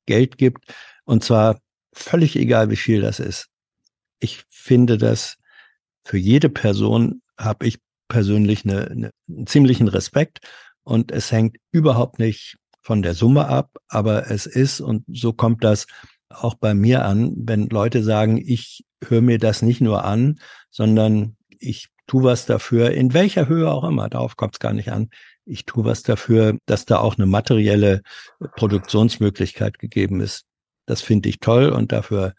Geld 0.05 0.37
gibt, 0.37 0.63
und 1.05 1.23
zwar 1.23 1.59
völlig 1.93 2.35
egal, 2.35 2.69
wie 2.69 2.75
viel 2.75 3.01
das 3.01 3.19
ist. 3.19 3.47
Ich 4.19 4.43
finde 4.49 4.97
das 4.97 5.37
für 6.09 6.17
jede 6.17 6.49
Person 6.49 7.21
habe 7.37 7.67
ich 7.67 7.77
persönlich 8.07 8.65
eine, 8.65 8.87
eine, 8.89 9.11
einen 9.27 9.45
ziemlichen 9.45 9.87
Respekt 9.87 10.39
und 10.81 11.11
es 11.11 11.31
hängt 11.31 11.57
überhaupt 11.71 12.17
nicht 12.17 12.57
von 12.81 13.03
der 13.03 13.13
Summe 13.13 13.47
ab, 13.47 13.77
aber 13.87 14.31
es 14.31 14.47
ist 14.47 14.81
und 14.81 15.05
so 15.07 15.33
kommt 15.33 15.63
das 15.63 15.85
auch 16.29 16.55
bei 16.55 16.73
mir 16.73 17.05
an, 17.05 17.33
wenn 17.35 17.69
Leute 17.69 18.01
sagen, 18.01 18.37
ich 18.43 18.83
höre 19.05 19.21
mir 19.21 19.37
das 19.37 19.61
nicht 19.61 19.81
nur 19.81 20.03
an, 20.03 20.39
sondern 20.71 21.37
ich 21.59 21.89
tue 22.07 22.23
was 22.23 22.47
dafür, 22.47 22.89
in 22.89 23.13
welcher 23.13 23.47
Höhe 23.47 23.69
auch 23.71 23.83
immer, 23.83 24.09
darauf 24.09 24.35
kommt 24.35 24.55
es 24.55 24.59
gar 24.59 24.73
nicht 24.73 24.91
an. 24.91 25.11
Ich 25.45 25.65
tue 25.65 25.85
was 25.85 26.01
dafür, 26.01 26.57
dass 26.65 26.85
da 26.85 26.97
auch 26.97 27.17
eine 27.17 27.27
materielle 27.27 28.01
Produktionsmöglichkeit 28.55 29.77
gegeben 29.77 30.21
ist. 30.21 30.45
Das 30.87 31.03
finde 31.03 31.29
ich 31.29 31.39
toll 31.39 31.69
und 31.69 31.91
dafür 31.91 32.33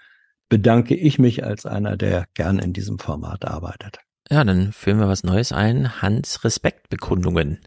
bedanke 0.51 0.95
ich 0.95 1.19
mich 1.19 1.45
als 1.45 1.65
einer, 1.65 1.97
der 1.97 2.27
gern 2.35 2.59
in 2.59 2.75
diesem 2.75 2.99
Format 2.99 3.47
arbeitet. 3.47 4.01
Ja, 4.29 4.45
dann 4.45 4.73
führen 4.73 4.99
wir 4.99 5.09
was 5.09 5.25
Neues 5.25 5.53
ein. 5.53 6.03
Hans 6.03 6.45
Respektbekundungen 6.45 7.61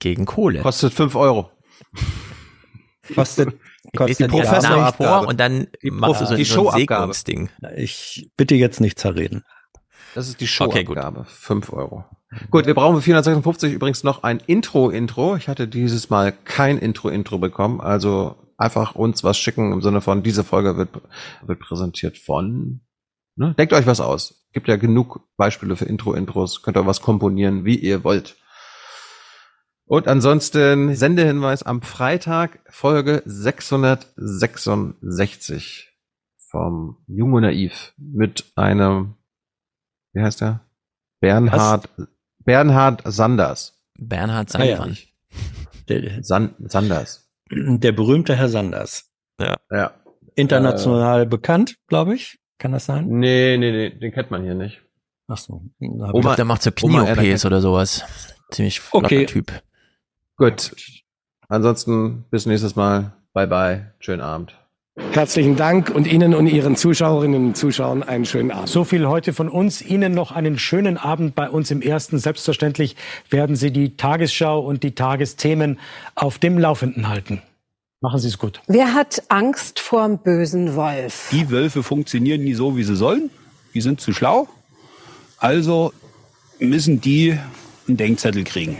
gegen 0.00 0.24
Kohle. 0.24 0.60
Kostet 0.62 0.92
fünf 0.92 1.14
Euro. 1.14 1.52
Kostet, 3.14 3.54
kostet 3.96 4.18
die 4.18 4.36
Professor 4.36 4.92
vor 4.92 5.28
und 5.28 5.38
dann 5.38 5.68
die 5.82 5.92
machst 5.92 6.22
du 6.22 6.26
so, 6.26 6.34
die 6.34 6.44
so 6.44 6.70
ein 6.70 6.80
Segnungsding. 6.80 7.50
Ich 7.76 8.30
bitte 8.36 8.56
jetzt 8.56 8.80
nicht 8.80 8.98
zerreden. 8.98 9.44
Das 10.14 10.28
ist 10.28 10.40
die 10.40 10.48
Showabgabe. 10.48 11.20
Okay, 11.20 11.30
Fünf 11.30 11.72
Euro. 11.72 12.04
Gut, 12.50 12.66
wir 12.66 12.74
brauchen 12.74 12.96
für 12.96 13.02
456 13.02 13.72
übrigens 13.72 14.02
noch 14.02 14.22
ein 14.24 14.40
Intro-Intro. 14.44 15.36
Ich 15.36 15.46
hatte 15.46 15.68
dieses 15.68 16.10
Mal 16.10 16.32
kein 16.32 16.78
Intro-Intro 16.78 17.38
bekommen, 17.38 17.80
also 17.80 18.45
einfach 18.56 18.94
uns 18.94 19.24
was 19.24 19.36
schicken 19.38 19.72
im 19.72 19.82
Sinne 19.82 20.00
von, 20.00 20.22
diese 20.22 20.44
Folge 20.44 20.76
wird, 20.76 20.90
wird 21.42 21.58
präsentiert 21.60 22.16
von. 22.18 22.82
Ne? 23.36 23.54
Denkt 23.58 23.72
euch 23.72 23.86
was 23.86 24.00
aus. 24.00 24.46
Gibt 24.52 24.68
ja 24.68 24.76
genug 24.76 25.20
Beispiele 25.36 25.74
für 25.76 25.84
Intro-Intros. 25.84 26.62
Könnt 26.62 26.76
ihr 26.76 26.86
was 26.86 27.02
komponieren, 27.02 27.64
wie 27.64 27.76
ihr 27.76 28.04
wollt. 28.04 28.36
Und 29.84 30.06
ansonsten 30.08 30.94
Sendehinweis 30.96 31.62
am 31.62 31.82
Freitag 31.82 32.58
Folge 32.68 33.22
666 33.24 35.92
vom 36.50 36.96
Jung 37.06 37.34
und 37.34 37.42
Naiv 37.42 37.92
mit 37.96 38.50
einem, 38.56 39.14
wie 40.12 40.22
heißt 40.22 40.40
der? 40.40 40.62
Bernhard, 41.20 41.88
was? 41.96 42.08
Bernhard 42.44 43.02
Sanders. 43.04 43.76
Bernhard 43.98 44.50
Sanders. 44.50 44.80
Ah, 44.80 44.88
ja. 45.88 46.22
Sanders. 46.22 47.25
Der 47.50 47.92
berühmte 47.92 48.36
Herr 48.36 48.48
Sanders. 48.48 49.10
Ja. 49.40 49.56
ja. 49.70 49.92
International 50.34 51.22
äh, 51.22 51.26
bekannt, 51.26 51.76
glaube 51.86 52.14
ich. 52.14 52.38
Kann 52.58 52.72
das 52.72 52.86
sein? 52.86 53.06
Nee, 53.08 53.56
nee, 53.58 53.70
nee, 53.70 53.90
den 53.90 54.12
kennt 54.12 54.30
man 54.30 54.42
hier 54.42 54.54
nicht. 54.54 54.80
Ach 55.28 55.36
so. 55.36 55.62
Oma, 55.80 56.36
der 56.36 56.44
macht 56.44 56.62
so 56.62 56.70
Knie-OPs 56.70 57.44
oder 57.44 57.60
sowas. 57.60 58.04
Ziemlich 58.50 58.80
flotter 58.80 59.06
okay. 59.06 59.26
Typ. 59.26 59.52
Gut. 60.36 60.72
Ansonsten 61.48 62.24
bis 62.30 62.46
nächstes 62.46 62.76
Mal. 62.76 63.12
Bye 63.32 63.46
bye. 63.46 63.92
Schönen 63.98 64.22
Abend. 64.22 64.56
Herzlichen 65.16 65.56
Dank 65.56 65.88
und 65.88 66.06
Ihnen 66.06 66.34
und 66.34 66.46
Ihren 66.46 66.76
Zuschauerinnen 66.76 67.46
und 67.46 67.56
Zuschauern 67.56 68.02
einen 68.02 68.26
schönen 68.26 68.50
Abend. 68.50 68.68
So 68.68 68.84
viel 68.84 69.06
heute 69.06 69.32
von 69.32 69.48
uns. 69.48 69.80
Ihnen 69.80 70.12
noch 70.12 70.30
einen 70.30 70.58
schönen 70.58 70.98
Abend 70.98 71.34
bei 71.34 71.48
uns 71.48 71.70
im 71.70 71.80
Ersten. 71.80 72.18
Selbstverständlich 72.18 72.96
werden 73.30 73.56
Sie 73.56 73.70
die 73.70 73.96
Tagesschau 73.96 74.60
und 74.60 74.82
die 74.82 74.94
Tagesthemen 74.94 75.78
auf 76.14 76.38
dem 76.38 76.58
Laufenden 76.58 77.08
halten. 77.08 77.40
Machen 78.02 78.20
Sie 78.20 78.28
es 78.28 78.36
gut. 78.36 78.60
Wer 78.66 78.92
hat 78.92 79.22
Angst 79.28 79.80
vor 79.80 80.06
dem 80.06 80.18
bösen 80.18 80.76
Wolf? 80.76 81.28
Die 81.32 81.50
Wölfe 81.50 81.82
funktionieren 81.82 82.44
nie 82.44 82.52
so, 82.52 82.76
wie 82.76 82.84
sie 82.84 82.94
sollen. 82.96 83.30
Die 83.72 83.80
sind 83.80 84.02
zu 84.02 84.12
schlau. 84.12 84.48
Also 85.38 85.94
müssen 86.58 87.00
die 87.00 87.38
einen 87.88 87.96
Denkzettel 87.96 88.44
kriegen. 88.44 88.76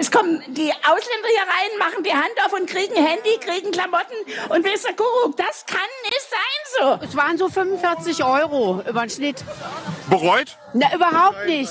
Es 0.00 0.10
kommen 0.10 0.42
die 0.48 0.72
Ausländer 0.72 1.28
hier 1.28 1.42
rein, 1.42 1.78
machen 1.78 2.02
die 2.02 2.12
Hand 2.12 2.32
auf 2.46 2.54
und 2.54 2.66
kriegen 2.66 2.94
Handy, 2.94 3.36
kriegen 3.38 3.70
Klamotten 3.70 4.16
und 4.48 4.64
ihr, 4.64 4.96
Kuckuck, 4.96 5.36
das 5.36 5.66
kann 5.66 5.90
nicht 6.04 6.26
sein 6.30 6.98
so. 6.98 7.04
Es 7.04 7.14
waren 7.14 7.36
so 7.36 7.50
45 7.50 8.24
Euro 8.24 8.82
über 8.88 9.02
den 9.02 9.10
Schnitt. 9.10 9.44
Bereut? 10.08 10.56
Na, 10.72 10.86
überhaupt 10.94 11.44
nicht. 11.46 11.70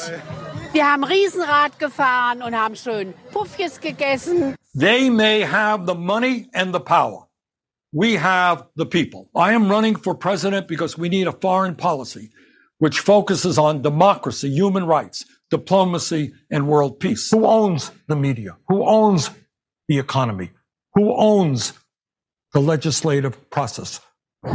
Wir 0.74 0.85
haben 0.85 1.03
Riesenrad 1.03 1.79
gefahren 1.79 2.44
und 2.44 2.56
haben 2.56 2.76
schön 2.76 3.15
Puffjes 3.31 3.81
gegessen. 3.81 4.56
They 4.79 5.10
may 5.10 5.44
have 5.44 5.88
the 5.88 5.95
money 5.95 6.47
and 6.53 6.72
the 6.72 6.79
power. 6.79 7.28
We 7.92 8.22
have 8.22 8.67
the 8.76 8.85
people. 8.85 9.28
I 9.33 9.56
am 9.56 9.72
running 9.72 9.97
for 9.97 10.13
president 10.13 10.67
because 10.67 10.99
we 11.01 11.10
need 11.10 11.28
a 11.28 11.33
foreign 11.42 11.76
policy 11.76 12.29
which 12.78 12.99
focuses 12.99 13.58
on 13.58 13.81
democracy, 13.81 14.49
human 14.49 14.85
rights, 14.85 15.26
diplomacy, 15.51 16.33
and 16.51 16.67
world 16.67 16.99
peace. 16.99 17.32
Who 17.32 17.46
owns 17.46 17.92
the 18.08 18.15
media? 18.15 18.58
Who 18.67 18.83
owns 18.85 19.32
the 19.88 19.99
economy? 19.99 20.51
Who 20.96 21.14
owns 21.15 21.74
the 22.53 22.60
legislative 22.60 23.49
process? 23.49 24.01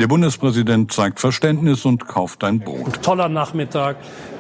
Der 0.00 0.06
Bundespräsident 0.06 0.92
zeigt 0.92 1.20
Verständnis 1.20 1.84
und 1.84 2.08
kauft 2.08 2.42
ein 2.42 2.58
Boot. 2.60 3.02
Toller 3.02 3.28
Nachmittag, 3.28 3.96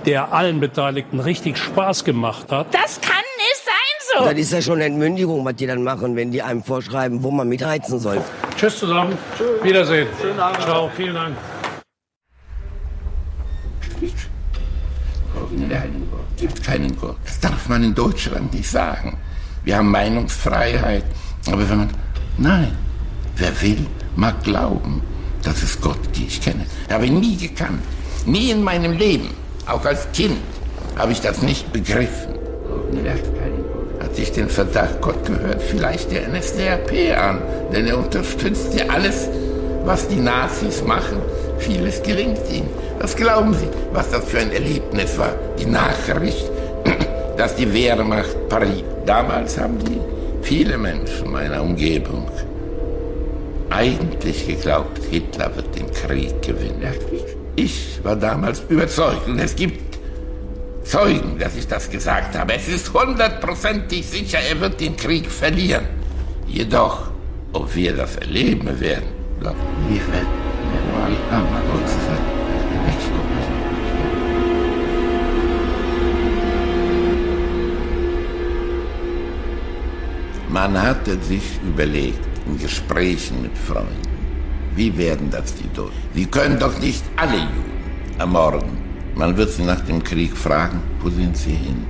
der 0.06 0.32
allen 0.32 0.58
Beteiligten 0.58 1.20
richtig 1.20 1.58
Spaß 1.58 2.04
gemacht 2.04 2.50
hat. 2.50 2.72
Das 2.72 2.98
kann 3.02 3.22
nicht 3.36 3.62
sein 3.62 3.74
so. 4.16 4.24
Das 4.24 4.38
ist 4.38 4.52
ja 4.52 4.62
schon 4.62 4.80
Entmündigung, 4.80 5.44
was 5.44 5.56
die 5.56 5.66
dann 5.66 5.82
machen, 5.82 6.16
wenn 6.16 6.30
die 6.30 6.40
einem 6.40 6.62
vorschreiben, 6.62 7.22
wo 7.22 7.30
man 7.30 7.46
mitheizen 7.48 7.98
soll. 7.98 8.22
Tschüss 8.56 8.78
zusammen. 8.78 9.18
Tschüss. 9.36 9.62
Wiedersehen. 9.62 10.08
Schönen 10.18 10.40
Abend. 10.40 10.62
Ciao. 10.62 10.90
Vielen 10.96 11.14
Dank. 11.14 11.36
Es 16.36 16.40
gibt 16.40 16.64
keinen 16.64 16.96
Gott. 16.96 17.16
Das 17.24 17.40
darf 17.40 17.68
man 17.68 17.82
in 17.84 17.94
Deutschland 17.94 18.52
nicht 18.52 18.70
sagen. 18.70 19.16
Wir 19.64 19.76
haben 19.76 19.90
Meinungsfreiheit. 19.90 21.04
Aber 21.46 21.68
wenn 21.68 21.78
man, 21.78 21.90
nein, 22.38 22.72
wer 23.36 23.62
will, 23.62 23.86
mag 24.16 24.42
glauben, 24.42 25.02
dass 25.42 25.62
es 25.62 25.80
Gott 25.80 26.02
gibt. 26.12 26.28
Ich 26.28 26.40
kenne. 26.40 26.64
Habe 26.90 27.06
ich 27.06 27.12
nie 27.12 27.36
gekannt. 27.36 27.82
Nie 28.26 28.50
in 28.50 28.62
meinem 28.62 28.92
Leben. 28.92 29.30
Auch 29.66 29.84
als 29.84 30.10
Kind 30.12 30.38
habe 30.96 31.12
ich 31.12 31.20
das 31.20 31.42
nicht 31.42 31.72
begriffen. 31.72 32.34
Hat 34.00 34.14
sich 34.14 34.32
den 34.32 34.48
Verdacht, 34.48 35.00
Gott 35.00 35.24
gehört 35.24 35.62
vielleicht 35.62 36.10
der 36.12 36.28
NSDAP 36.28 37.18
an, 37.18 37.40
denn 37.72 37.86
er 37.86 37.98
unterstützt 37.98 38.74
ja 38.74 38.86
alles, 38.88 39.28
was 39.84 40.08
die 40.08 40.20
Nazis 40.20 40.82
machen. 40.84 41.18
Vieles 41.58 42.02
gelingt 42.02 42.40
ihnen. 42.50 42.68
Was 43.04 43.14
glauben 43.14 43.52
Sie, 43.52 43.68
was 43.92 44.10
das 44.10 44.24
für 44.24 44.38
ein 44.38 44.50
Erlebnis 44.50 45.18
war? 45.18 45.34
Die 45.58 45.66
Nachricht, 45.66 46.50
dass 47.36 47.54
die 47.54 47.70
Wehrmacht 47.70 48.48
Paris. 48.48 48.82
Damals 49.04 49.60
haben 49.60 49.78
die 49.80 50.00
viele 50.40 50.78
Menschen 50.78 51.30
meiner 51.30 51.60
Umgebung 51.60 52.26
eigentlich 53.68 54.46
geglaubt, 54.46 55.02
Hitler 55.10 55.54
wird 55.54 55.78
den 55.78 55.90
Krieg 55.92 56.40
gewinnen. 56.40 56.94
Ich 57.56 58.00
war 58.02 58.16
damals 58.16 58.62
überzeugt 58.70 59.28
und 59.28 59.38
es 59.38 59.54
gibt 59.54 59.98
Zeugen, 60.84 61.38
dass 61.38 61.56
ich 61.56 61.68
das 61.68 61.90
gesagt 61.90 62.38
habe. 62.38 62.54
Es 62.54 62.68
ist 62.68 62.90
hundertprozentig 62.94 64.06
sicher, 64.06 64.38
er 64.38 64.58
wird 64.58 64.80
den 64.80 64.96
Krieg 64.96 65.30
verlieren. 65.30 65.84
Jedoch, 66.46 67.10
ob 67.52 67.74
wir 67.74 67.94
das 67.94 68.16
erleben 68.16 68.80
werden, 68.80 69.08
glaubt 69.40 69.58
niemand. 69.90 70.26
Man 80.54 80.80
hatte 80.80 81.18
sich 81.20 81.58
überlegt, 81.66 82.24
in 82.46 82.56
Gesprächen 82.56 83.42
mit 83.42 83.58
Freunden, 83.58 84.08
wie 84.76 84.96
werden 84.96 85.28
das 85.28 85.52
die 85.56 85.66
Deutschen? 85.74 86.08
Sie 86.14 86.26
können 86.26 86.60
doch 86.60 86.78
nicht 86.78 87.02
alle 87.16 87.38
Juden 87.38 88.20
ermorden. 88.20 88.78
Man 89.16 89.36
wird 89.36 89.50
sie 89.50 89.64
nach 89.64 89.80
dem 89.80 90.00
Krieg 90.04 90.36
fragen, 90.36 90.80
wo 91.00 91.10
sind 91.10 91.36
sie 91.36 91.56
hin? 91.66 91.84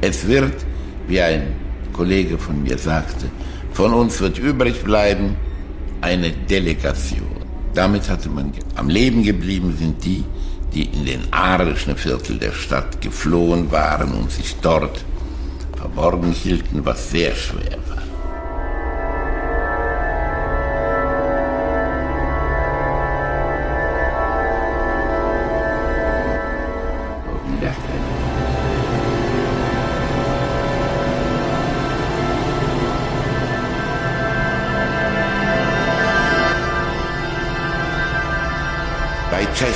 Es 0.00 0.26
wird, 0.26 0.56
wie 1.06 1.20
ein 1.20 1.54
Kollege 1.92 2.36
von 2.36 2.64
mir 2.64 2.78
sagte, 2.78 3.26
von 3.74 3.94
uns 3.94 4.20
wird 4.20 4.40
übrig 4.40 4.82
bleiben 4.82 5.36
eine 6.00 6.32
Delegation. 6.32 7.36
Damit 7.74 8.10
hatte 8.10 8.28
man 8.28 8.52
am 8.74 8.88
Leben 8.88 9.22
geblieben 9.22 9.72
sind 9.78 10.04
die, 10.04 10.24
die 10.74 10.86
in 10.86 11.04
den 11.04 11.32
arischen 11.32 11.96
Viertel 11.96 12.40
der 12.40 12.54
Stadt 12.54 13.00
geflohen 13.00 13.70
waren 13.70 14.10
und 14.14 14.32
sich 14.32 14.56
dort 14.60 15.04
verborgen 15.84 16.32
hielten, 16.32 16.84
was 16.84 17.10
sehr 17.10 17.34
schwer 17.34 17.76
war. 17.88 17.93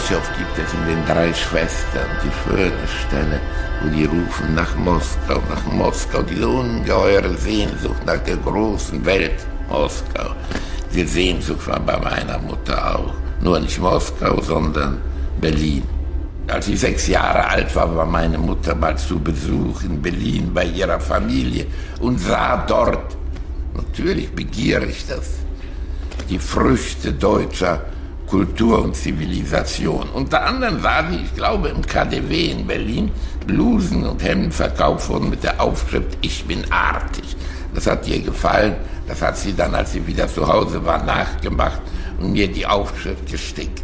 Tschechow 0.08 0.22
gibt 0.38 0.58
es 0.58 0.72
in 0.72 0.86
den 0.86 1.04
drei 1.04 1.34
Schwestern 1.34 2.08
die 2.24 2.32
schöne 2.42 2.88
Stelle, 2.88 3.40
wo 3.82 3.90
die 3.90 4.06
rufen 4.06 4.54
nach 4.54 4.74
Moskau, 4.76 5.42
nach 5.50 5.70
Moskau, 5.70 6.22
diese 6.22 6.48
ungeheure 6.48 7.36
Sehnsucht 7.36 8.06
nach 8.06 8.16
der 8.24 8.36
großen 8.36 9.04
Welt 9.04 9.46
Moskau. 9.68 10.30
Die 10.94 11.04
Sehnsucht 11.04 11.66
war 11.66 11.80
bei 11.80 11.98
meiner 11.98 12.38
Mutter 12.38 12.96
auch. 12.96 13.12
Nur 13.42 13.60
nicht 13.60 13.78
Moskau, 13.78 14.40
sondern 14.40 14.98
Berlin. 15.42 15.82
Als 16.46 16.68
ich 16.68 16.80
sechs 16.80 17.06
Jahre 17.08 17.46
alt 17.46 17.76
war, 17.76 17.94
war 17.94 18.06
meine 18.06 18.38
Mutter 18.38 18.74
mal 18.74 18.96
zu 18.96 19.18
Besuch 19.18 19.82
in 19.82 20.00
Berlin 20.00 20.50
bei 20.54 20.64
ihrer 20.64 21.00
Familie 21.00 21.66
und 22.00 22.18
sah 22.18 22.64
dort, 22.66 23.14
natürlich 23.74 24.30
begierig 24.30 25.04
das, 25.06 25.32
die 26.30 26.38
Früchte 26.38 27.12
deutscher 27.12 27.82
Kultur 28.28 28.82
und 28.82 28.94
Zivilisation. 28.94 30.08
Unter 30.10 30.44
anderem 30.44 30.80
sah 30.80 31.08
sie, 31.10 31.16
ich 31.16 31.34
glaube, 31.34 31.68
im 31.68 31.82
KDW 31.82 32.50
in 32.50 32.66
Berlin 32.66 33.10
Blusen 33.46 34.04
und 34.04 34.22
Hemden 34.22 34.52
verkauft 34.52 35.08
wurden 35.08 35.30
mit 35.30 35.42
der 35.42 35.60
Aufschrift 35.60 36.18
Ich 36.20 36.44
bin 36.44 36.70
artig. 36.70 37.36
Das 37.74 37.86
hat 37.86 38.06
ihr 38.06 38.20
gefallen. 38.20 38.76
Das 39.06 39.22
hat 39.22 39.38
sie 39.38 39.54
dann, 39.54 39.74
als 39.74 39.92
sie 39.92 40.06
wieder 40.06 40.28
zu 40.28 40.46
Hause 40.46 40.84
war, 40.84 41.02
nachgemacht 41.02 41.80
und 42.20 42.32
mir 42.32 42.48
die 42.48 42.66
Aufschrift 42.66 43.30
gestickt. 43.30 43.82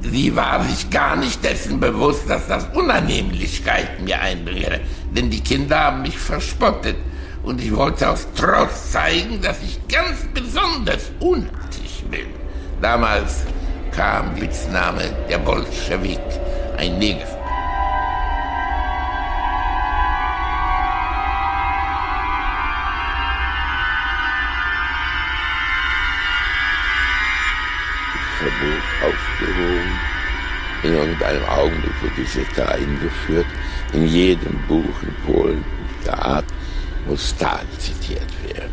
Sie 0.00 0.34
war 0.34 0.62
sich 0.64 0.88
gar 0.88 1.16
nicht 1.16 1.44
dessen 1.44 1.78
bewusst, 1.78 2.28
dass 2.28 2.46
das 2.46 2.66
Unannehmlichkeiten 2.74 4.04
mir 4.04 4.20
einbringe. 4.20 4.80
Denn 5.10 5.30
die 5.30 5.40
Kinder 5.40 5.78
haben 5.78 6.02
mich 6.02 6.18
verspottet. 6.18 6.96
Und 7.42 7.60
ich 7.60 7.74
wollte 7.76 8.08
aus 8.08 8.26
Trotz 8.34 8.92
zeigen, 8.92 9.40
dass 9.40 9.62
ich 9.62 9.78
ganz 9.88 10.26
besonders 10.32 11.10
unartig 11.20 12.04
bin. 12.10 12.26
Damals 12.80 13.44
kam 13.96 14.36
Spitzname 14.36 15.04
der 15.28 15.38
Bolschewik, 15.38 16.20
ein 16.76 16.98
Neger. 16.98 17.26
Verbot 28.38 28.84
aufgehoben. 29.02 29.98
In 30.82 30.92
irgendeinem 30.92 31.44
Augenblick 31.46 32.02
wird 32.02 32.16
die 32.18 32.24
Sekte 32.24 32.68
eingeführt. 32.68 33.46
In 33.94 34.06
jedem 34.06 34.58
Buch 34.68 34.84
in 35.02 35.14
Polen 35.24 35.64
der 36.04 36.22
Art 36.22 36.44
muss 37.08 37.30
Stalin 37.30 37.66
zitiert 37.78 38.30
werden. 38.44 38.72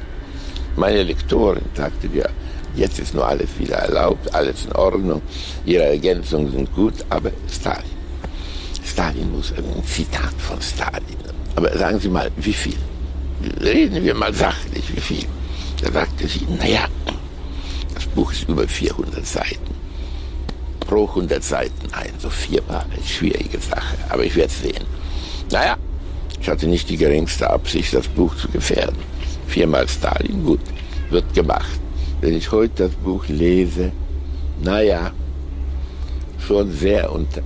Meine 0.75 1.03
Lektorin 1.03 1.63
sagte 1.73 2.09
mir, 2.09 2.29
Jetzt 2.75 2.99
ist 2.99 3.13
nur 3.13 3.27
alles 3.27 3.49
wieder 3.59 3.75
erlaubt, 3.75 4.33
alles 4.33 4.65
in 4.65 4.71
Ordnung, 4.73 5.21
ihre 5.65 5.83
Ergänzungen 5.83 6.51
sind 6.51 6.73
gut, 6.73 6.93
aber 7.09 7.31
Stalin. 7.51 7.83
Stalin 8.83 9.31
muss 9.31 9.53
ein 9.53 9.83
Zitat 9.85 10.33
von 10.39 10.61
Stalin. 10.61 11.17
Aber 11.55 11.77
sagen 11.77 11.99
Sie 11.99 12.09
mal, 12.09 12.31
wie 12.37 12.53
viel? 12.53 12.75
Reden 13.61 14.03
wir 14.03 14.15
mal 14.15 14.33
sachlich, 14.33 14.83
wie 14.95 15.01
viel? 15.01 15.25
Da 15.81 15.91
sagte 15.91 16.27
sie, 16.27 16.47
naja, 16.59 16.87
das 17.93 18.05
Buch 18.05 18.31
ist 18.31 18.47
über 18.47 18.67
400 18.67 19.25
Seiten. 19.25 19.75
Pro 20.79 21.07
100 21.07 21.43
Seiten 21.43 21.93
ein, 21.93 22.13
so 22.19 22.29
viermal, 22.29 22.85
schwierige 23.05 23.59
Sache, 23.59 23.97
aber 24.09 24.23
ich 24.23 24.35
werde 24.35 24.53
sehen. 24.53 24.85
Naja, 25.51 25.77
ich 26.39 26.49
hatte 26.49 26.67
nicht 26.67 26.89
die 26.89 26.97
geringste 26.97 27.49
Absicht, 27.49 27.93
das 27.93 28.07
Buch 28.07 28.35
zu 28.35 28.47
gefährden. 28.47 28.97
Viermal 29.47 29.87
Stalin, 29.87 30.43
gut, 30.43 30.61
wird 31.09 31.33
gemacht. 31.33 31.82
Wenn 32.23 32.37
ich 32.37 32.49
heute 32.53 32.85
das 32.85 32.93
Buch 32.93 33.27
lese, 33.27 33.91
naja, 34.63 35.11
schon 36.39 36.71
sehr 36.71 37.11
unter 37.11 37.41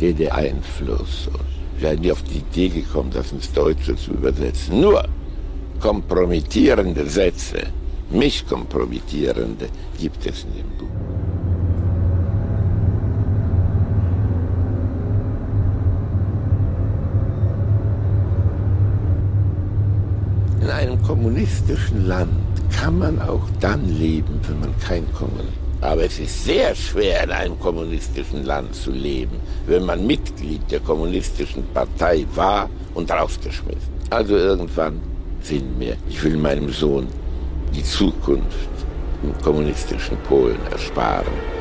DDR-Einfluss. 0.00 1.28
Ich 1.76 1.82
wäre 1.82 1.94
nie 1.96 2.10
auf 2.10 2.22
die 2.22 2.38
Idee 2.38 2.70
gekommen, 2.70 3.10
das 3.12 3.32
ins 3.32 3.52
Deutsche 3.52 3.94
zu 3.94 4.12
übersetzen. 4.12 4.80
Nur 4.80 5.06
kompromittierende 5.78 7.06
Sätze, 7.06 7.64
mich 8.08 8.46
kompromittierende, 8.48 9.68
gibt 10.00 10.24
es 10.24 10.46
dem 10.46 10.70
Buch. 10.78 10.88
In 20.62 20.70
einem 20.70 20.95
kommunistischen 21.06 22.08
Land 22.08 22.32
kann 22.80 22.98
man 22.98 23.20
auch 23.20 23.48
dann 23.60 23.88
leben, 23.88 24.40
wenn 24.48 24.60
man 24.60 24.74
kein 24.80 25.06
Kommunist 25.12 25.48
ist. 25.48 25.84
Aber 25.84 26.02
es 26.02 26.18
ist 26.18 26.44
sehr 26.44 26.74
schwer, 26.74 27.22
in 27.22 27.30
einem 27.30 27.60
kommunistischen 27.60 28.44
Land 28.44 28.74
zu 28.74 28.90
leben, 28.90 29.36
wenn 29.66 29.84
man 29.84 30.04
Mitglied 30.06 30.62
der 30.70 30.80
kommunistischen 30.80 31.64
Partei 31.72 32.26
war 32.34 32.68
und 32.94 33.10
rausgeschmissen. 33.10 33.92
Also 34.10 34.36
irgendwann 34.36 35.00
Sinn 35.42 35.78
mehr. 35.78 35.96
Ich 36.08 36.22
will 36.24 36.36
meinem 36.36 36.70
Sohn 36.70 37.06
die 37.74 37.84
Zukunft 37.84 38.68
im 39.22 39.36
kommunistischen 39.42 40.16
Polen 40.28 40.58
ersparen. 40.72 41.55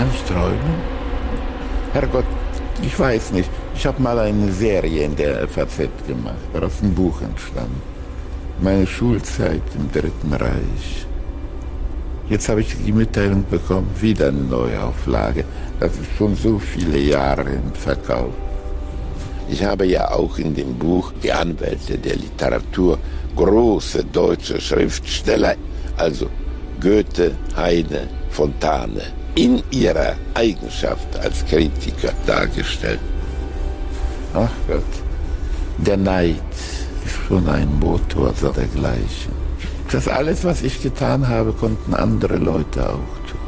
Darf 0.00 0.06
man 0.06 0.16
nicht 0.16 0.28
träumen? 0.28 0.74
Herrgott, 1.92 2.24
ich 2.82 2.98
weiß 2.98 3.32
nicht. 3.32 3.50
Ich 3.74 3.86
habe 3.86 4.00
mal 4.00 4.18
eine 4.18 4.50
Serie 4.50 5.04
in 5.04 5.14
der 5.14 5.46
FAZ 5.46 5.76
gemacht, 6.06 6.36
daraus 6.54 6.80
ein 6.82 6.94
Buch 6.94 7.20
entstand. 7.20 7.82
Meine 8.62 8.86
Schulzeit 8.86 9.62
im 9.74 9.92
Dritten 9.92 10.32
Reich. 10.32 11.06
Jetzt 12.30 12.48
habe 12.48 12.62
ich 12.62 12.74
die 12.82 12.92
Mitteilung 12.92 13.44
bekommen, 13.50 13.90
wieder 14.00 14.28
eine 14.28 14.40
Neuauflage. 14.40 15.44
Das 15.78 15.92
ist 15.92 16.16
schon 16.16 16.34
so 16.34 16.58
viele 16.58 16.98
Jahre 16.98 17.50
im 17.50 17.74
Verkauf. 17.74 18.32
Ich 19.50 19.62
habe 19.62 19.84
ja 19.84 20.10
auch 20.12 20.38
in 20.38 20.54
dem 20.54 20.78
Buch 20.78 21.12
die 21.22 21.32
Anwälte 21.32 21.98
der 21.98 22.16
Literatur, 22.16 22.98
große 23.36 24.04
deutsche 24.04 24.60
Schriftsteller, 24.60 25.56
also 25.98 26.30
Goethe, 26.80 27.32
Heine, 27.54 28.08
Fontane, 28.30 29.19
in 29.34 29.62
ihrer 29.70 30.16
Eigenschaft 30.34 31.18
als 31.18 31.44
Kritiker 31.46 32.12
dargestellt. 32.26 33.00
Ach 34.34 34.50
Gott, 34.68 34.82
der 35.78 35.96
Neid 35.96 36.36
ist 37.04 37.16
schon 37.26 37.48
ein 37.48 37.72
Motor 37.78 38.32
so 38.34 38.52
dergleichen. 38.52 39.32
Das 39.90 40.06
alles, 40.06 40.44
was 40.44 40.62
ich 40.62 40.82
getan 40.82 41.26
habe, 41.26 41.52
konnten 41.52 41.94
andere 41.94 42.36
Leute 42.36 42.88
auch 42.88 43.18
tun. 43.28 43.40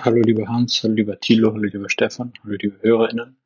Hallo 0.00 0.22
lieber 0.22 0.48
Hans, 0.48 0.82
hallo 0.82 0.94
lieber 0.94 1.18
Thilo, 1.18 1.52
hallo 1.52 1.62
lieber 1.62 1.88
Stefan, 1.88 2.32
hallo 2.42 2.56
liebe 2.60 2.76
HörerInnen. 2.82 3.36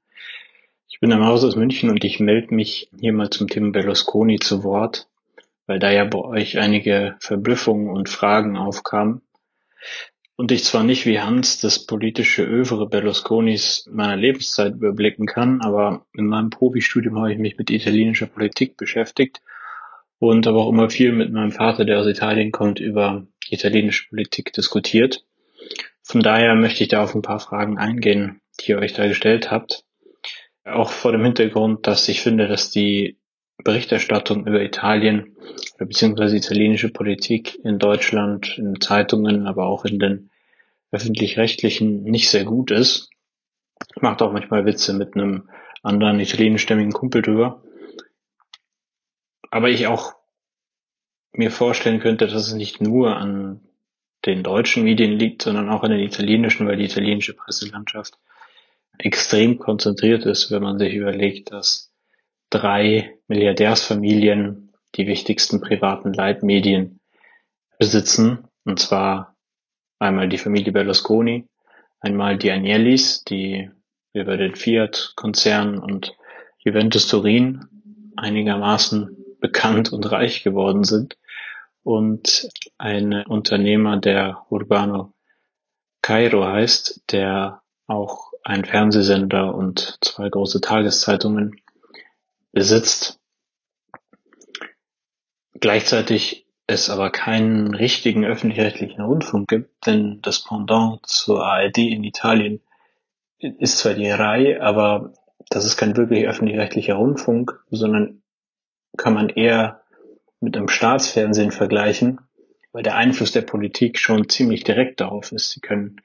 Ich 0.91 1.01
bin 1.01 1.11
der 1.11 1.19
Maus 1.19 1.45
aus 1.45 1.55
München 1.55 1.91
und 1.91 2.03
ich 2.03 2.19
melde 2.19 2.55
mich 2.55 2.89
hier 2.99 3.13
mal 3.13 3.29
zum 3.29 3.47
Thema 3.47 3.73
Berlusconi 3.73 4.39
zu 4.39 4.65
Wort, 4.65 5.07
weil 5.67 5.79
da 5.79 5.93
ja 5.93 6.05
bei 6.07 6.19
euch 6.19 6.59
einige 6.59 7.17
Verblüffungen 7.21 7.91
und 7.91 8.09
Fragen 8.09 8.57
aufkamen. 8.57 9.21
Und 10.37 10.51
ich 10.51 10.65
zwar 10.65 10.85
nicht 10.85 11.05
wie 11.05 11.21
Hans 11.21 11.61
das 11.61 11.85
politische 11.85 12.43
Övre 12.43 12.89
Berlusconis 12.89 13.87
meiner 13.93 14.17
Lebenszeit 14.17 14.75
überblicken 14.75 15.27
kann, 15.27 15.61
aber 15.61 16.07
in 16.15 16.27
meinem 16.27 16.49
Profistudium 16.49 17.19
habe 17.19 17.33
ich 17.33 17.39
mich 17.39 17.59
mit 17.59 17.71
italienischer 17.71 18.27
Politik 18.27 18.79
beschäftigt 18.79 19.43
und 20.19 20.47
habe 20.47 20.59
auch 20.59 20.71
immer 20.71 20.89
viel 20.89 21.13
mit 21.13 21.31
meinem 21.33 21.53
Vater, 21.53 21.85
der 21.85 22.01
aus 22.01 22.07
Italien 22.07 22.51
kommt, 22.51 22.81
über 22.81 23.27
italienische 23.51 24.09
Politik 24.09 24.55
diskutiert. 24.55 25.23
Von 26.03 26.23
daher 26.23 26.55
möchte 26.55 26.83
ich 26.83 26.89
da 26.89 27.03
auf 27.03 27.15
ein 27.15 27.23
paar 27.23 27.41
Fragen 27.41 27.77
eingehen, 27.77 28.41
die 28.61 28.71
ihr 28.71 28.79
euch 28.79 28.95
da 28.95 29.07
gestellt 29.07 29.51
habt. 29.51 29.85
Auch 30.71 30.91
vor 30.91 31.13
dem 31.13 31.25
Hintergrund, 31.25 31.87
dass 31.87 32.09
ich 32.09 32.21
finde, 32.21 32.47
dass 32.47 32.71
die 32.71 33.17
Berichterstattung 33.65 34.47
über 34.47 34.63
Italien 34.63 35.37
beziehungsweise 35.79 36.37
italienische 36.37 36.91
Politik 36.91 37.59
in 37.65 37.79
Deutschland, 37.79 38.57
in 38.59 38.81
Zeitungen, 38.81 39.47
aber 39.47 39.67
auch 39.67 39.85
in 39.85 39.99
den 39.99 40.31
öffentlich-rechtlichen 40.91 42.05
nicht 42.05 42.31
sehr 42.31 42.45
gut 42.45 42.71
ist. 42.71 43.11
Macht 44.01 44.23
auch 44.23 44.33
manchmal 44.33 44.65
Witze 44.65 44.93
mit 44.95 45.15
einem 45.15 45.49
anderen 45.83 46.21
italienischstämmigen 46.21 46.93
Kumpel 46.93 47.23
drüber. 47.23 47.63
Aber 49.51 49.71
ich 49.71 49.87
auch 49.87 50.15
mir 51.33 51.51
vorstellen 51.51 52.01
könnte, 52.01 52.27
dass 52.27 52.49
es 52.49 52.55
nicht 52.55 52.81
nur 52.81 53.17
an 53.17 53.61
den 54.27 54.43
deutschen 54.43 54.85
Medien 54.85 55.13
liegt, 55.13 55.43
sondern 55.43 55.71
auch 55.71 55.83
an 55.83 55.91
den 55.91 56.01
italienischen, 56.01 56.67
weil 56.67 56.77
die 56.77 56.85
italienische 56.85 57.35
Presselandschaft 57.35 58.19
extrem 58.99 59.59
konzentriert 59.59 60.25
ist, 60.27 60.51
wenn 60.51 60.63
man 60.63 60.79
sich 60.79 60.95
überlegt, 60.95 61.53
dass 61.53 61.93
drei 62.51 63.17
Milliardärsfamilien 63.29 64.73
die 64.95 65.07
wichtigsten 65.07 65.61
privaten 65.61 66.13
Leitmedien 66.13 67.01
besitzen, 67.79 68.49
und 68.65 68.81
zwar 68.81 69.37
einmal 69.99 70.29
die 70.29 70.39
Familie 70.39 70.73
Berlusconi, 70.73 71.47
einmal 72.01 72.39
die 72.39 72.51
Agnellis, 72.51 73.25
die 73.25 73.71
über 74.13 74.37
den 74.37 74.55
Fiat-Konzern 74.55 75.79
und 75.79 76.17
Juventus 76.59 77.07
Turin 77.07 77.67
einigermaßen 78.17 79.17
bekannt 79.41 79.93
und 79.93 80.11
reich 80.11 80.43
geworden 80.43 80.85
sind. 80.85 81.17
Und 81.83 82.49
ein 82.79 83.25
Unternehmer, 83.27 83.97
der 83.97 84.45
Urbano 84.51 85.15
Cairo 86.03 86.45
heißt, 86.45 87.03
der 87.13 87.63
auch 87.87 88.28
einen 88.49 88.65
Fernsehsender 88.65 89.55
und 89.55 89.99
zwei 90.01 90.31
große 90.31 90.63
Tageszeitungen 90.63 91.61
besitzt. 92.51 93.21
Gleichzeitig 95.53 96.47
es 96.67 96.89
aber 96.89 97.11
keinen 97.11 97.75
richtigen 97.75 98.25
öffentlich-rechtlichen 98.25 99.03
Rundfunk 99.03 99.49
gibt, 99.49 99.87
denn 99.87 100.21
das 100.23 100.45
Pendant 100.45 101.05
zur 101.07 101.45
ARD 101.45 101.79
in 101.79 102.05
Italien 102.05 102.63
ist 103.39 103.79
zwar 103.79 103.93
die 103.93 104.09
RAI, 104.09 104.63
aber 104.63 105.13
das 105.51 105.67
ist 105.67 105.77
kein 105.77 105.97
wirklich 105.97 106.27
öffentlich-rechtlicher 106.27 106.95
Rundfunk, 106.95 107.63
sondern 107.71 108.23
kann 108.97 109.13
man 109.13 109.29
eher 109.29 109.83
mit 110.41 110.57
einem 110.57 110.69
Staatsfernsehen 110.69 111.51
vergleichen, 111.51 112.21
weil 112.73 112.83
der 112.83 112.97
Einfluss 112.97 113.33
der 113.33 113.43
Politik 113.43 113.99
schon 113.99 114.29
ziemlich 114.31 114.65
direkt 114.65 115.01
darauf 115.01 115.33
ist. 115.33 115.51
Sie 115.51 115.61
können 115.61 116.01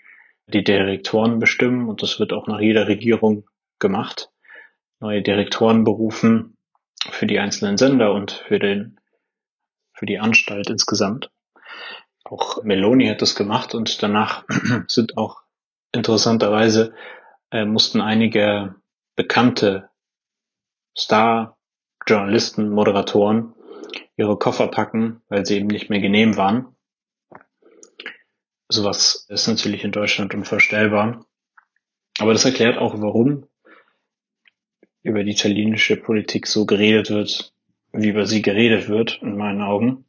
die 0.47 0.63
Direktoren 0.63 1.39
bestimmen 1.39 1.89
und 1.89 2.01
das 2.01 2.19
wird 2.19 2.33
auch 2.33 2.47
nach 2.47 2.59
jeder 2.59 2.87
Regierung 2.87 3.47
gemacht. 3.79 4.29
Neue 4.99 5.21
Direktoren 5.21 5.83
berufen 5.83 6.57
für 7.09 7.25
die 7.25 7.39
einzelnen 7.39 7.77
Sender 7.77 8.13
und 8.13 8.31
für 8.31 8.59
den, 8.59 8.99
für 9.93 10.05
die 10.05 10.19
Anstalt 10.19 10.69
insgesamt. 10.69 11.31
Auch 12.23 12.63
Meloni 12.63 13.07
hat 13.07 13.21
das 13.21 13.35
gemacht 13.35 13.75
und 13.75 14.01
danach 14.01 14.45
sind 14.87 15.17
auch 15.17 15.41
interessanterweise 15.91 16.93
äh, 17.51 17.65
mussten 17.65 18.01
einige 18.01 18.75
bekannte 19.15 19.89
Star-Journalisten, 20.97 22.69
Moderatoren 22.69 23.53
ihre 24.17 24.37
Koffer 24.37 24.67
packen, 24.67 25.21
weil 25.29 25.45
sie 25.45 25.57
eben 25.57 25.67
nicht 25.67 25.89
mehr 25.89 25.99
genehm 25.99 26.37
waren. 26.37 26.75
Sowas 28.73 29.27
ist 29.29 29.47
natürlich 29.47 29.83
in 29.83 29.91
Deutschland 29.91 30.33
unvorstellbar. 30.33 31.27
Aber 32.17 32.33
das 32.33 32.43
erklärt 32.43 32.79
auch, 32.79 32.99
warum 32.99 33.45
über 35.03 35.23
die 35.23 35.33
italienische 35.33 35.95
Politik 35.95 36.47
so 36.47 36.65
geredet 36.65 37.11
wird, 37.11 37.53
wie 37.91 38.09
über 38.09 38.25
sie 38.25 38.41
geredet 38.41 38.89
wird, 38.89 39.19
in 39.21 39.37
meinen 39.37 39.61
Augen. 39.61 40.05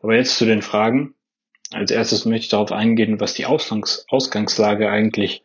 Aber 0.00 0.14
jetzt 0.14 0.36
zu 0.36 0.44
den 0.44 0.60
Fragen. 0.60 1.14
Als 1.72 1.90
erstes 1.90 2.26
möchte 2.26 2.44
ich 2.44 2.50
darauf 2.50 2.70
eingehen, 2.70 3.18
was 3.18 3.32
die 3.32 3.46
Ausgangs 3.46 4.04
Ausgangslage 4.10 4.90
eigentlich 4.90 5.42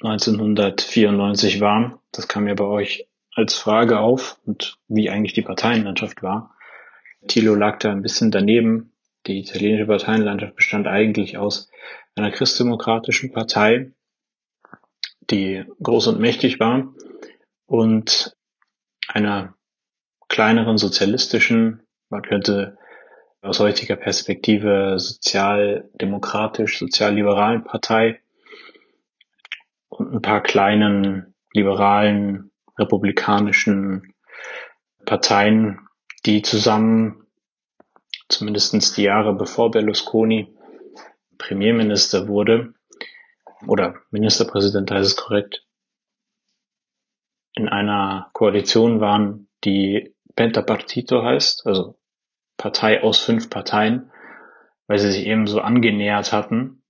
1994 0.00 1.60
war. 1.60 2.02
Das 2.10 2.26
kam 2.26 2.48
ja 2.48 2.54
bei 2.54 2.64
euch 2.64 3.06
als 3.32 3.54
Frage 3.54 4.00
auf 4.00 4.40
und 4.44 4.80
wie 4.88 5.10
eigentlich 5.10 5.32
die 5.32 5.42
Parteienlandschaft 5.42 6.24
war. 6.24 6.56
Thilo 7.28 7.54
lag 7.54 7.78
da 7.78 7.92
ein 7.92 8.02
bisschen 8.02 8.32
daneben. 8.32 8.95
Die 9.26 9.40
italienische 9.40 9.86
Parteienlandschaft 9.86 10.54
bestand 10.54 10.86
eigentlich 10.86 11.36
aus 11.36 11.68
einer 12.14 12.30
christdemokratischen 12.30 13.32
Partei, 13.32 13.92
die 15.30 15.64
groß 15.82 16.08
und 16.08 16.20
mächtig 16.20 16.60
war, 16.60 16.94
und 17.66 18.36
einer 19.08 19.54
kleineren 20.28 20.78
sozialistischen, 20.78 21.82
man 22.08 22.22
könnte 22.22 22.78
aus 23.42 23.58
heutiger 23.58 23.96
Perspektive 23.96 24.98
sozialdemokratisch, 24.98 26.78
sozialliberalen 26.78 27.64
Partei 27.64 28.20
und 29.88 30.12
ein 30.14 30.22
paar 30.22 30.42
kleinen 30.42 31.34
liberalen, 31.52 32.50
republikanischen 32.78 34.14
Parteien, 35.04 35.80
die 36.24 36.42
zusammen 36.42 37.25
zumindestens 38.28 38.94
die 38.94 39.04
Jahre 39.04 39.34
bevor 39.34 39.70
Berlusconi 39.70 40.54
Premierminister 41.38 42.28
wurde, 42.28 42.74
oder 43.66 43.96
Ministerpräsident 44.10 44.90
heißt 44.90 45.06
es 45.06 45.16
korrekt, 45.16 45.66
in 47.54 47.68
einer 47.68 48.30
Koalition 48.32 49.00
waren, 49.00 49.48
die 49.64 50.14
Pentapartito 50.34 51.22
heißt, 51.22 51.66
also 51.66 51.98
Partei 52.56 53.02
aus 53.02 53.18
fünf 53.18 53.50
Parteien, 53.50 54.10
weil 54.86 54.98
sie 54.98 55.10
sich 55.10 55.26
eben 55.26 55.46
so 55.46 55.60
angenähert 55.60 56.32
hatten 56.32 56.82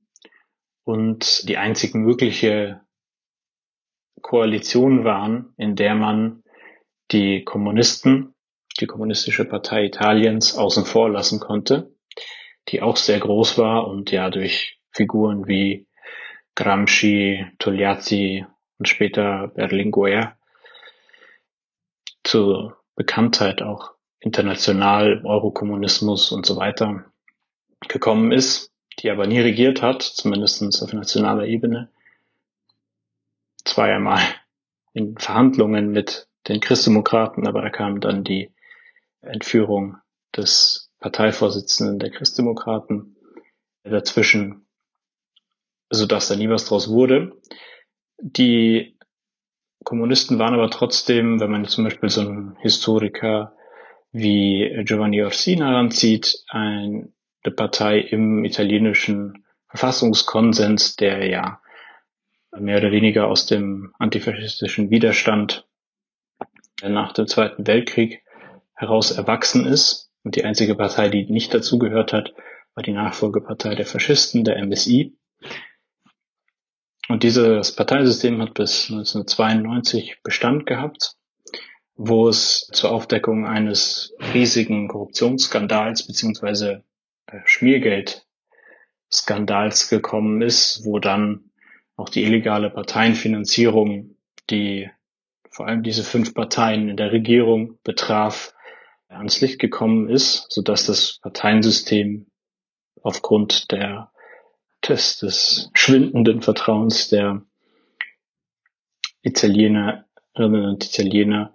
und 0.84 1.48
die 1.48 1.56
einzig 1.56 1.94
mögliche 1.94 2.80
Koalition 4.22 5.04
waren, 5.04 5.54
in 5.56 5.76
der 5.76 5.94
man 5.94 6.42
die 7.12 7.44
Kommunisten, 7.44 8.34
die 8.76 8.86
kommunistische 8.86 9.44
Partei 9.44 9.86
Italiens 9.86 10.56
außen 10.56 10.84
vor 10.84 11.10
lassen 11.10 11.40
konnte, 11.40 11.94
die 12.68 12.82
auch 12.82 12.96
sehr 12.96 13.18
groß 13.18 13.58
war 13.58 13.86
und 13.88 14.10
ja 14.10 14.30
durch 14.30 14.78
Figuren 14.90 15.46
wie 15.46 15.86
Gramsci, 16.54 17.46
Togliatti 17.58 18.46
und 18.78 18.88
später 18.88 19.48
Berlinguer 19.48 20.36
zur 22.24 22.76
Bekanntheit 22.96 23.62
auch 23.62 23.92
international, 24.20 25.22
Eurokommunismus 25.24 26.32
und 26.32 26.46
so 26.46 26.56
weiter 26.56 27.04
gekommen 27.88 28.32
ist, 28.32 28.72
die 28.98 29.10
aber 29.10 29.26
nie 29.26 29.40
regiert 29.40 29.82
hat, 29.82 30.02
zumindest 30.02 30.82
auf 30.82 30.92
nationaler 30.92 31.44
Ebene. 31.44 31.90
Zweimal 33.64 34.20
in 34.94 35.18
Verhandlungen 35.18 35.90
mit 35.90 36.28
den 36.48 36.60
Christdemokraten, 36.60 37.46
aber 37.46 37.60
da 37.60 37.70
kam 37.70 38.00
dann 38.00 38.24
die 38.24 38.50
Entführung 39.26 39.96
des 40.36 40.90
Parteivorsitzenden 41.00 41.98
der 41.98 42.10
Christdemokraten 42.10 43.16
dazwischen, 43.84 44.66
sodass 45.90 46.28
da 46.28 46.36
nie 46.36 46.48
was 46.48 46.66
draus 46.66 46.88
wurde. 46.88 47.40
Die 48.18 48.96
Kommunisten 49.84 50.38
waren 50.38 50.54
aber 50.54 50.70
trotzdem, 50.70 51.38
wenn 51.38 51.50
man 51.50 51.66
zum 51.66 51.84
Beispiel 51.84 52.08
so 52.08 52.22
einen 52.22 52.56
Historiker 52.56 53.54
wie 54.10 54.82
Giovanni 54.84 55.22
Orsina 55.22 55.68
heranzieht, 55.68 56.42
eine 56.48 57.12
Partei 57.54 58.00
im 58.00 58.44
italienischen 58.44 59.44
Verfassungskonsens, 59.68 60.96
der 60.96 61.26
ja 61.26 61.60
mehr 62.58 62.78
oder 62.78 62.90
weniger 62.90 63.28
aus 63.28 63.46
dem 63.46 63.92
antifaschistischen 63.98 64.90
Widerstand 64.90 65.66
nach 66.82 67.12
dem 67.12 67.26
Zweiten 67.26 67.66
Weltkrieg 67.66 68.22
heraus 68.76 69.10
erwachsen 69.10 69.66
ist. 69.66 70.10
Und 70.22 70.36
die 70.36 70.44
einzige 70.44 70.74
Partei, 70.74 71.08
die 71.08 71.30
nicht 71.30 71.54
dazugehört 71.54 72.12
hat, 72.12 72.34
war 72.74 72.82
die 72.82 72.92
Nachfolgepartei 72.92 73.74
der 73.74 73.86
Faschisten, 73.86 74.44
der 74.44 74.62
MSI. 74.64 75.16
Und 77.08 77.22
dieses 77.22 77.74
Parteisystem 77.74 78.42
hat 78.42 78.54
bis 78.54 78.90
1992 78.90 80.18
Bestand 80.22 80.66
gehabt, 80.66 81.14
wo 81.94 82.28
es 82.28 82.68
zur 82.72 82.90
Aufdeckung 82.90 83.46
eines 83.46 84.14
riesigen 84.34 84.88
Korruptionsskandals 84.88 86.06
beziehungsweise 86.06 86.84
Schmiergeldskandals 87.44 89.88
gekommen 89.88 90.42
ist, 90.42 90.84
wo 90.84 90.98
dann 90.98 91.50
auch 91.96 92.08
die 92.08 92.24
illegale 92.24 92.70
Parteienfinanzierung, 92.70 94.16
die 94.50 94.90
vor 95.50 95.66
allem 95.66 95.82
diese 95.82 96.04
fünf 96.04 96.34
Parteien 96.34 96.88
in 96.88 96.96
der 96.96 97.12
Regierung 97.12 97.78
betraf, 97.82 98.54
ans 99.08 99.40
Licht 99.40 99.58
gekommen 99.58 100.08
ist, 100.08 100.46
so 100.50 100.62
dass 100.62 100.86
das 100.86 101.18
Parteiensystem 101.22 102.26
aufgrund 103.02 103.70
der 103.72 104.10
des, 104.88 105.18
des 105.18 105.70
schwindenden 105.74 106.42
Vertrauens 106.42 107.08
der 107.08 107.42
Italienerinnen 109.22 110.04
und 110.36 110.84
Italiener 110.84 111.54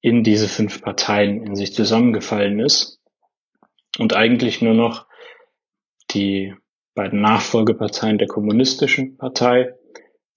in 0.00 0.22
diese 0.22 0.48
fünf 0.48 0.82
Parteien 0.82 1.42
in 1.42 1.56
sich 1.56 1.74
zusammengefallen 1.74 2.60
ist 2.60 3.00
und 3.98 4.14
eigentlich 4.14 4.60
nur 4.60 4.74
noch 4.74 5.06
die 6.10 6.54
beiden 6.94 7.20
Nachfolgeparteien 7.20 8.18
der 8.18 8.28
kommunistischen 8.28 9.16
Partei, 9.16 9.74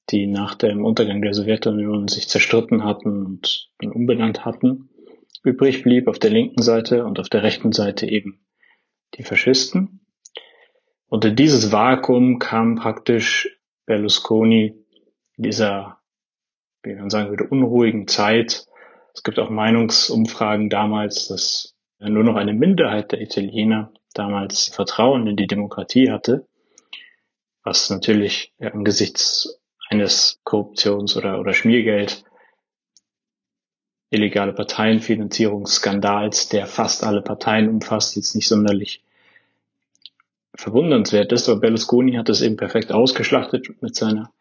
die 0.10 0.28
nach 0.28 0.56
dem 0.56 0.84
Untergang 0.84 1.22
der 1.22 1.34
Sowjetunion 1.34 2.08
sich 2.08 2.28
zerstritten 2.28 2.84
hatten 2.84 3.26
und 3.26 3.72
umbenannt 3.82 4.46
hatten, 4.46 4.89
übrig 5.44 5.84
blieb 5.84 6.08
auf 6.08 6.20
der 6.20 6.32
linken 6.32 6.62
Seite 6.62 7.06
und 7.06 7.20
auf 7.20 7.30
der 7.30 7.44
rechten 7.44 7.72
Seite 7.72 8.08
eben 8.08 8.46
die 9.16 9.24
Faschisten. 9.24 10.06
Und 11.08 11.26
in 11.26 11.36
dieses 11.36 11.72
Vakuum 11.72 12.40
kam 12.40 12.76
praktisch 12.76 13.60
Berlusconi 13.86 14.76
in 15.38 15.44
dieser, 15.44 16.00
wie 16.84 16.94
man 16.96 17.10
sagen 17.10 17.30
würde, 17.30 17.48
unruhigen 17.48 18.08
Zeit. 18.08 18.68
Es 19.14 19.24
gibt 19.24 19.40
auch 19.40 19.50
Meinungsumfragen 19.50 20.70
damals, 20.70 21.28
dass 21.28 21.76
nur 22.00 22.24
noch 22.24 22.36
eine 22.36 22.54
Minderheit 22.54 23.12
der 23.12 23.22
Italiener 23.22 23.92
damals 24.14 24.68
Vertrauen 24.68 25.28
in 25.28 25.36
die 25.36 25.48
Demokratie 25.48 26.12
hatte, 26.12 26.48
was 27.64 27.90
natürlich 27.90 28.54
angesichts 28.60 29.60
eines 29.90 30.40
Korruptions- 30.46 31.18
oder, 31.18 31.40
oder 31.40 31.54
Schmiergeld 31.54 32.24
illegale 34.10 34.54
Parteienfinanzierungsskandals, 34.54 36.50
der 36.50 36.66
fast 36.66 37.04
alle 37.04 37.22
Parteien 37.22 37.70
umfasst, 37.70 38.16
jetzt 38.16 38.36
nicht 38.36 38.48
sonderlich 38.48 39.04
verwundernswert 40.56 41.32
ist, 41.32 41.48
aber 41.48 41.62
Berlusconi 41.62 42.14
hat 42.14 42.30
es 42.30 42.42
eben 42.42 42.58
perfekt 42.58 42.92
ausgeschlachtet 42.92 43.82
mit 43.82 43.96
seiner 43.96 44.34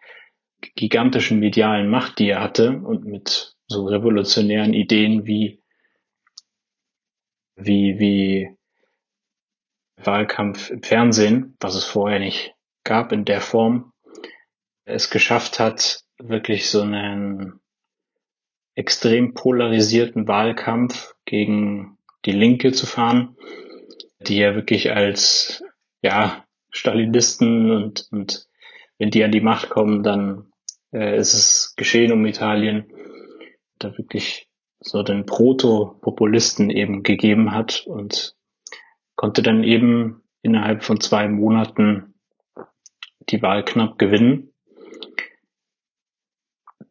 gigantischen 0.75 1.39
medialen 1.39 1.89
Macht, 1.89 2.19
die 2.19 2.31
er 2.31 2.43
hatte 2.43 2.81
und 2.81 3.05
mit 3.05 3.55
so 3.69 3.87
revolutionären 3.87 4.75
Ideen 4.75 5.27
wie 5.27 5.63
wie 7.57 7.99
wie 7.99 8.51
Wahlkampf 9.97 10.71
im 10.71 10.83
Fernsehen, 10.83 11.57
was 11.61 11.75
es 11.75 11.85
vorher 11.85 12.21
nicht 12.21 12.55
gab 12.85 13.13
in 13.13 13.25
der 13.25 13.41
Form, 13.41 13.93
es 14.85 15.11
geschafft 15.11 15.59
hat, 15.59 16.05
wirklich 16.19 16.71
so 16.71 16.83
einen 16.83 17.61
extrem 18.79 19.35
polarisierten 19.35 20.29
Wahlkampf 20.29 21.15
gegen 21.25 21.99
die 22.25 22.33
Linke 22.33 22.71
zu 22.71 22.87
fahren, 22.87 23.37
die 24.21 24.37
ja 24.37 24.55
wirklich 24.55 24.93
als 24.93 25.65
ja 26.01 26.45
Stalinisten 26.71 27.73
und, 27.73 28.07
und 28.13 28.47
wenn 28.99 29.11
die 29.11 29.25
an 29.25 29.33
die 29.33 29.41
Macht 29.41 29.69
kommen, 29.69 30.05
dann 30.05 30.53
äh, 30.93 31.19
ist 31.19 31.35
es 31.35 31.75
geschehen 31.77 32.13
um 32.13 32.25
Italien, 32.25 32.93
da 33.81 33.99
wirklich 33.99 34.49
so 34.79 35.03
den 35.03 35.27
Proto-Populisten 35.27 36.71
eben 36.71 37.03
gegeben 37.03 37.51
hat 37.51 37.85
und 37.85 38.37
konnte 39.17 39.43
dann 39.43 39.65
eben 39.65 40.23
innerhalb 40.43 40.85
von 40.85 41.01
zwei 41.01 41.27
Monaten 41.27 42.15
die 43.29 43.43
Wahl 43.43 43.65
knapp 43.65 43.99
gewinnen. 43.99 44.53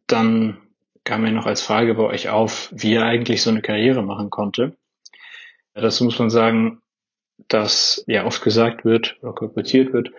Dann 0.06 0.67
kam 1.08 1.22
mir 1.22 1.32
noch 1.32 1.46
als 1.46 1.62
Frage 1.62 1.94
bei 1.94 2.02
euch 2.02 2.28
auf, 2.28 2.70
wie 2.70 2.92
er 2.92 3.06
eigentlich 3.06 3.42
so 3.42 3.48
eine 3.48 3.62
Karriere 3.62 4.02
machen 4.02 4.28
konnte. 4.28 4.76
Dazu 5.72 6.04
muss 6.04 6.18
man 6.18 6.28
sagen, 6.28 6.82
dass 7.48 8.04
ja 8.06 8.26
oft 8.26 8.42
gesagt 8.44 8.84
wird 8.84 9.16
oder 9.22 9.32
kolportiert 9.32 9.94
wird, 9.94 10.10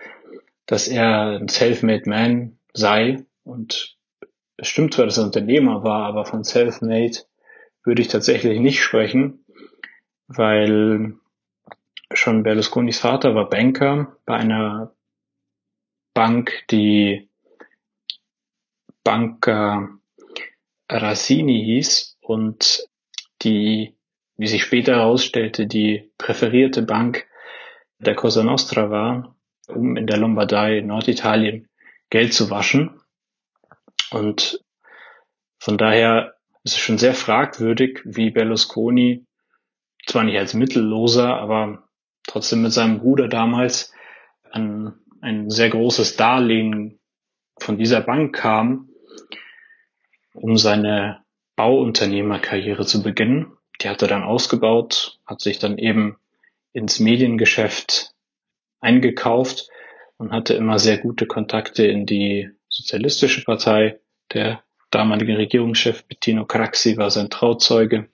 dass 0.66 0.88
er 0.88 1.38
ein 1.38 1.48
self-made 1.48 2.10
man 2.10 2.58
sei 2.72 3.24
und 3.44 3.96
es 4.56 4.66
stimmt 4.66 4.94
zwar, 4.94 5.04
dass 5.04 5.18
er 5.18 5.24
Unternehmer 5.24 5.84
war, 5.84 6.06
aber 6.06 6.24
von 6.24 6.42
self-made 6.42 7.18
würde 7.84 8.02
ich 8.02 8.08
tatsächlich 8.08 8.58
nicht 8.58 8.82
sprechen, 8.82 9.44
weil 10.26 11.14
schon 12.12 12.42
Berlusconis 12.42 12.98
Vater 12.98 13.36
war 13.36 13.48
Banker 13.48 14.16
bei 14.26 14.34
einer 14.34 14.92
Bank, 16.14 16.64
die 16.72 17.28
Banca 19.04 19.99
Rassini 20.90 21.62
hieß 21.64 22.18
und 22.20 22.84
die, 23.42 23.96
wie 24.36 24.46
sich 24.46 24.62
später 24.62 24.96
herausstellte, 24.96 25.66
die 25.66 26.10
präferierte 26.18 26.82
Bank 26.82 27.26
der 27.98 28.14
Cosa 28.14 28.42
Nostra 28.42 28.90
war, 28.90 29.36
um 29.68 29.96
in 29.96 30.06
der 30.06 30.16
Lombardei, 30.16 30.80
Norditalien, 30.80 31.68
Geld 32.10 32.34
zu 32.34 32.50
waschen. 32.50 33.00
Und 34.10 34.64
von 35.58 35.78
daher 35.78 36.34
ist 36.64 36.74
es 36.74 36.78
schon 36.78 36.98
sehr 36.98 37.14
fragwürdig, 37.14 38.00
wie 38.04 38.30
Berlusconi 38.30 39.26
zwar 40.06 40.24
nicht 40.24 40.38
als 40.38 40.54
Mittelloser, 40.54 41.36
aber 41.36 41.88
trotzdem 42.26 42.62
mit 42.62 42.72
seinem 42.72 42.98
Bruder 42.98 43.28
damals 43.28 43.92
an 44.50 44.98
ein 45.20 45.50
sehr 45.50 45.70
großes 45.70 46.16
Darlehen 46.16 46.98
von 47.58 47.76
dieser 47.76 48.00
Bank 48.00 48.34
kam, 48.34 48.89
um 50.34 50.56
seine 50.56 51.22
Bauunternehmerkarriere 51.56 52.86
zu 52.86 53.02
beginnen. 53.02 53.52
Die 53.80 53.88
hat 53.88 54.02
er 54.02 54.08
dann 54.08 54.22
ausgebaut, 54.22 55.18
hat 55.26 55.40
sich 55.40 55.58
dann 55.58 55.78
eben 55.78 56.16
ins 56.72 57.00
Mediengeschäft 57.00 58.14
eingekauft 58.80 59.68
und 60.16 60.32
hatte 60.32 60.54
immer 60.54 60.78
sehr 60.78 60.98
gute 60.98 61.26
Kontakte 61.26 61.86
in 61.86 62.06
die 62.06 62.50
Sozialistische 62.68 63.44
Partei. 63.44 63.98
Der 64.32 64.62
damalige 64.90 65.36
Regierungschef 65.36 66.04
Bettino 66.04 66.44
Craxi 66.44 66.96
war 66.96 67.10
sein 67.10 67.30
Trauzeuge 67.30 68.08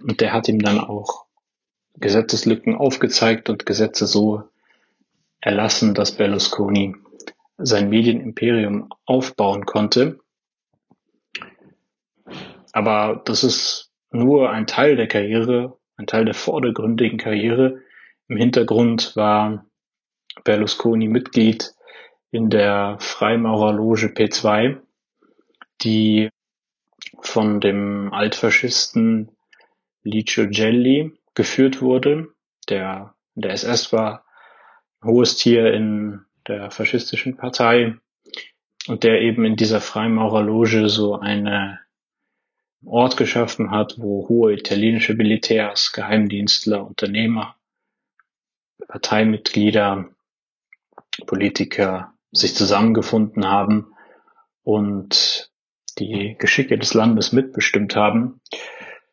und 0.00 0.20
der 0.20 0.32
hat 0.32 0.48
ihm 0.48 0.60
dann 0.60 0.78
auch 0.78 1.24
Gesetzeslücken 1.96 2.76
aufgezeigt 2.76 3.50
und 3.50 3.66
Gesetze 3.66 4.06
so 4.06 4.44
erlassen, 5.40 5.94
dass 5.94 6.16
Berlusconi 6.16 6.96
sein 7.58 7.88
Medienimperium 7.88 8.88
aufbauen 9.04 9.64
konnte. 9.64 10.20
Aber 12.74 13.22
das 13.24 13.44
ist 13.44 13.92
nur 14.10 14.50
ein 14.50 14.66
Teil 14.66 14.96
der 14.96 15.06
Karriere, 15.06 15.78
ein 15.96 16.08
Teil 16.08 16.24
der 16.24 16.34
vordergründigen 16.34 17.18
Karriere. 17.18 17.80
Im 18.26 18.36
Hintergrund 18.36 19.14
war 19.14 19.64
Berlusconi 20.42 21.06
Mitglied 21.06 21.72
in 22.32 22.50
der 22.50 22.96
Freimaurerloge 22.98 24.08
P2, 24.08 24.80
die 25.82 26.30
von 27.20 27.60
dem 27.60 28.12
Altfaschisten 28.12 29.30
Licio 30.02 30.48
Gelli 30.48 31.12
geführt 31.34 31.80
wurde, 31.80 32.34
der 32.68 33.14
in 33.36 33.42
der 33.42 33.52
SS 33.52 33.92
war, 33.92 34.24
hohes 35.04 35.36
Tier 35.36 35.72
in 35.72 36.24
der 36.48 36.72
faschistischen 36.72 37.36
Partei 37.36 37.94
und 38.88 39.04
der 39.04 39.20
eben 39.20 39.44
in 39.44 39.54
dieser 39.54 39.80
Freimaurerloge 39.80 40.88
so 40.88 41.20
eine 41.20 41.83
Ort 42.86 43.16
geschaffen 43.16 43.70
hat, 43.70 43.96
wo 43.98 44.28
hohe 44.28 44.52
italienische 44.54 45.14
Militärs, 45.14 45.92
Geheimdienstler, 45.92 46.86
Unternehmer, 46.86 47.56
Parteimitglieder, 48.88 50.08
Politiker 51.26 52.12
sich 52.32 52.54
zusammengefunden 52.54 53.46
haben 53.46 53.94
und 54.62 55.50
die 55.98 56.36
Geschicke 56.38 56.78
des 56.78 56.94
Landes 56.94 57.32
mitbestimmt 57.32 57.94
haben. 57.94 58.40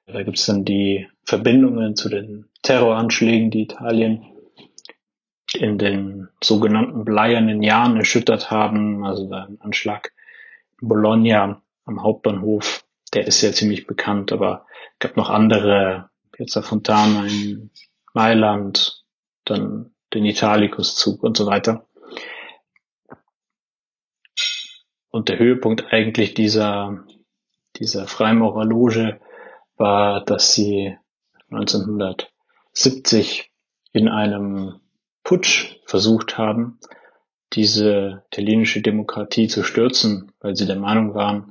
Da 0.07 0.23
gibt 0.23 0.39
es 0.39 0.45
dann 0.45 0.65
die 0.65 1.07
Verbindungen 1.23 1.95
zu 1.95 2.09
den 2.09 2.45
Terroranschlägen, 2.63 3.51
die 3.51 3.63
Italien 3.63 4.25
in 5.53 5.77
den 5.77 6.29
sogenannten 6.43 7.05
bleiernen 7.05 7.61
Jahren 7.61 7.97
erschüttert 7.97 8.51
haben. 8.51 9.05
Also 9.05 9.31
ein 9.31 9.59
Anschlag 9.61 10.11
in 10.81 10.87
Bologna 10.87 11.61
am 11.85 12.03
Hauptbahnhof, 12.03 12.83
der 13.13 13.27
ist 13.27 13.41
ja 13.41 13.51
ziemlich 13.51 13.87
bekannt, 13.87 14.31
aber 14.31 14.65
es 14.93 14.99
gab 14.99 15.17
noch 15.17 15.29
andere, 15.29 16.09
Piazza 16.31 16.61
Fontana 16.61 17.25
in 17.25 17.71
Mailand, 18.13 19.03
dann 19.45 19.93
den 20.13 20.25
Italicus-Zug 20.25 21.23
und 21.23 21.37
so 21.37 21.45
weiter. 21.45 21.87
Und 25.09 25.29
der 25.29 25.39
Höhepunkt 25.39 25.91
eigentlich 25.91 26.33
dieser, 26.33 27.05
dieser 27.75 28.07
Freimaurerloge 28.07 29.19
war, 29.75 30.23
dass 30.23 30.53
sie 30.53 30.97
1970 31.49 33.51
in 33.91 34.07
einem 34.07 34.79
Putsch 35.23 35.75
versucht 35.85 36.37
haben, 36.37 36.79
diese 37.53 38.23
italienische 38.31 38.81
Demokratie 38.81 39.47
zu 39.47 39.63
stürzen, 39.63 40.31
weil 40.39 40.55
sie 40.55 40.65
der 40.65 40.77
Meinung 40.77 41.13
waren, 41.13 41.50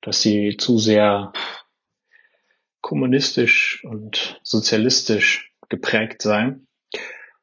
dass 0.00 0.22
sie 0.22 0.56
zu 0.56 0.78
sehr 0.78 1.32
kommunistisch 2.80 3.84
und 3.84 4.40
sozialistisch 4.42 5.52
geprägt 5.68 6.22
sei. 6.22 6.56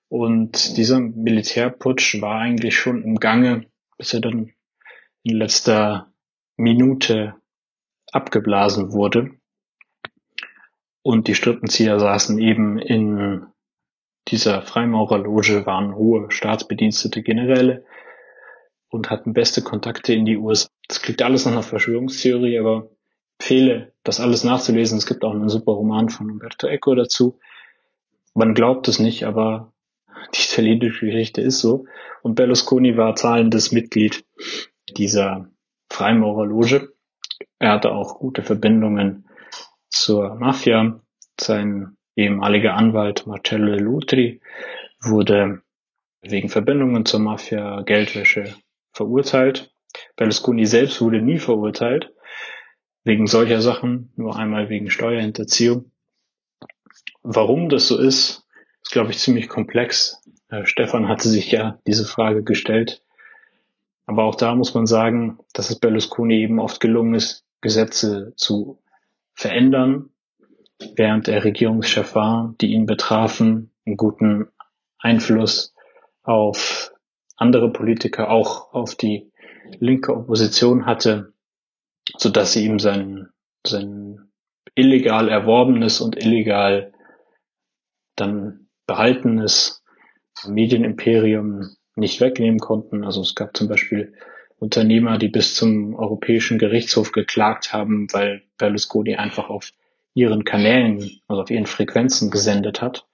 Und 0.07 0.77
dieser 0.77 0.99
Militärputsch 0.99 2.21
war 2.21 2.39
eigentlich 2.39 2.77
schon 2.77 3.03
im 3.03 3.15
Gange, 3.17 3.65
bis 3.97 4.13
er 4.13 4.21
dann 4.21 4.53
in 5.23 5.37
letzter 5.37 6.11
Minute 6.57 7.35
abgeblasen 8.11 8.93
wurde. 8.93 9.31
Und 11.01 11.27
die 11.27 11.35
Strippenzieher 11.35 11.99
saßen 11.99 12.39
eben 12.39 12.79
in 12.79 13.45
dieser 14.27 14.61
Freimaurerloge, 14.61 15.65
waren 15.65 15.95
hohe 15.95 16.31
staatsbedienstete 16.31 17.21
Generäle 17.21 17.85
und 18.95 19.09
hatten 19.09 19.33
beste 19.33 19.61
Kontakte 19.61 20.13
in 20.13 20.25
die 20.25 20.37
USA. 20.37 20.69
Das 20.87 21.01
klingt 21.01 21.21
alles 21.21 21.45
nach 21.45 21.51
einer 21.51 21.63
Verschwörungstheorie, 21.63 22.57
aber 22.57 22.89
fehle, 23.39 23.93
das 24.03 24.19
alles 24.19 24.43
nachzulesen. 24.43 24.97
Es 24.97 25.05
gibt 25.05 25.23
auch 25.23 25.33
einen 25.33 25.49
super 25.49 25.73
Roman 25.73 26.09
von 26.09 26.31
Umberto 26.31 26.67
Eco 26.67 26.95
dazu. 26.95 27.37
Man 28.33 28.53
glaubt 28.53 28.87
es 28.87 28.99
nicht, 28.99 29.25
aber 29.25 29.73
die 30.33 30.41
italienische 30.41 31.05
Geschichte 31.05 31.41
ist 31.41 31.59
so. 31.59 31.85
Und 32.23 32.35
Berlusconi 32.35 32.97
war 32.97 33.15
zahlendes 33.15 33.71
Mitglied 33.71 34.25
dieser 34.97 35.49
Freimaurerloge. 35.91 36.93
Er 37.59 37.73
hatte 37.73 37.91
auch 37.91 38.19
gute 38.19 38.41
Verbindungen 38.41 39.27
zur 39.89 40.35
Mafia. 40.35 41.01
Sein 41.39 41.97
ehemaliger 42.15 42.75
Anwalt 42.75 43.27
Marcello 43.27 43.75
Lutri 43.75 44.41
wurde 45.01 45.61
wegen 46.21 46.49
Verbindungen 46.49 47.05
zur 47.05 47.19
Mafia 47.19 47.81
Geldwäsche 47.81 48.55
verurteilt. 48.95 49.71
Berlusconi 50.15 50.65
selbst 50.65 51.01
wurde 51.01 51.21
nie 51.21 51.37
verurteilt 51.37 52.11
wegen 53.03 53.27
solcher 53.27 53.61
Sachen, 53.61 54.11
nur 54.15 54.35
einmal 54.35 54.69
wegen 54.69 54.89
Steuerhinterziehung. 54.89 55.91
Warum 57.21 57.69
das 57.69 57.87
so 57.87 57.99
ist, 57.99 58.47
ist, 58.81 58.91
glaube 58.91 59.11
ich, 59.11 59.19
ziemlich 59.19 59.47
komplex. 59.47 60.21
Äh, 60.49 60.65
Stefan 60.65 61.07
hatte 61.07 61.29
sich 61.29 61.51
ja 61.51 61.79
diese 61.87 62.05
Frage 62.05 62.43
gestellt. 62.43 63.03
Aber 64.07 64.23
auch 64.23 64.35
da 64.35 64.55
muss 64.55 64.73
man 64.73 64.87
sagen, 64.87 65.39
dass 65.53 65.69
es 65.69 65.79
Berlusconi 65.79 66.41
eben 66.41 66.59
oft 66.59 66.79
gelungen 66.79 67.13
ist, 67.13 67.45
Gesetze 67.61 68.33
zu 68.35 68.79
verändern, 69.33 70.09
während 70.95 71.27
er 71.27 71.43
Regierungschef 71.43 72.15
war, 72.15 72.55
die 72.61 72.73
ihn 72.73 72.85
betrafen, 72.85 73.71
einen 73.85 73.97
guten 73.97 74.47
Einfluss 74.99 75.73
auf 76.23 76.91
andere 77.35 77.71
Politiker, 77.71 78.29
auch 78.29 78.73
auf 78.73 78.95
die 78.95 79.31
linke 79.79 80.15
Opposition 80.15 80.85
hatte, 80.85 81.33
so 82.17 82.29
dass 82.29 82.53
sie 82.53 82.65
ihm 82.65 82.79
sein, 82.79 83.29
sein 83.65 84.31
illegal 84.75 85.29
erworbenes 85.29 86.01
und 86.01 86.17
illegal 86.17 86.93
dann 88.15 88.67
behaltenes 88.87 89.83
Medienimperium 90.45 91.75
nicht 91.95 92.21
wegnehmen 92.21 92.59
konnten. 92.59 93.03
Also 93.03 93.21
es 93.21 93.35
gab 93.35 93.55
zum 93.55 93.67
Beispiel 93.67 94.13
Unternehmer, 94.57 95.17
die 95.17 95.27
bis 95.27 95.55
zum 95.55 95.95
Europäischen 95.95 96.57
Gerichtshof 96.57 97.11
geklagt 97.11 97.73
haben, 97.73 98.07
weil 98.13 98.43
Berlusconi 98.57 99.15
einfach 99.15 99.49
auf 99.49 99.71
ihren 100.13 100.43
Kanälen, 100.45 101.19
also 101.27 101.41
auf 101.41 101.49
ihren 101.49 101.65
Frequenzen 101.65 102.31
gesendet 102.31 102.81
hat. 102.81 103.05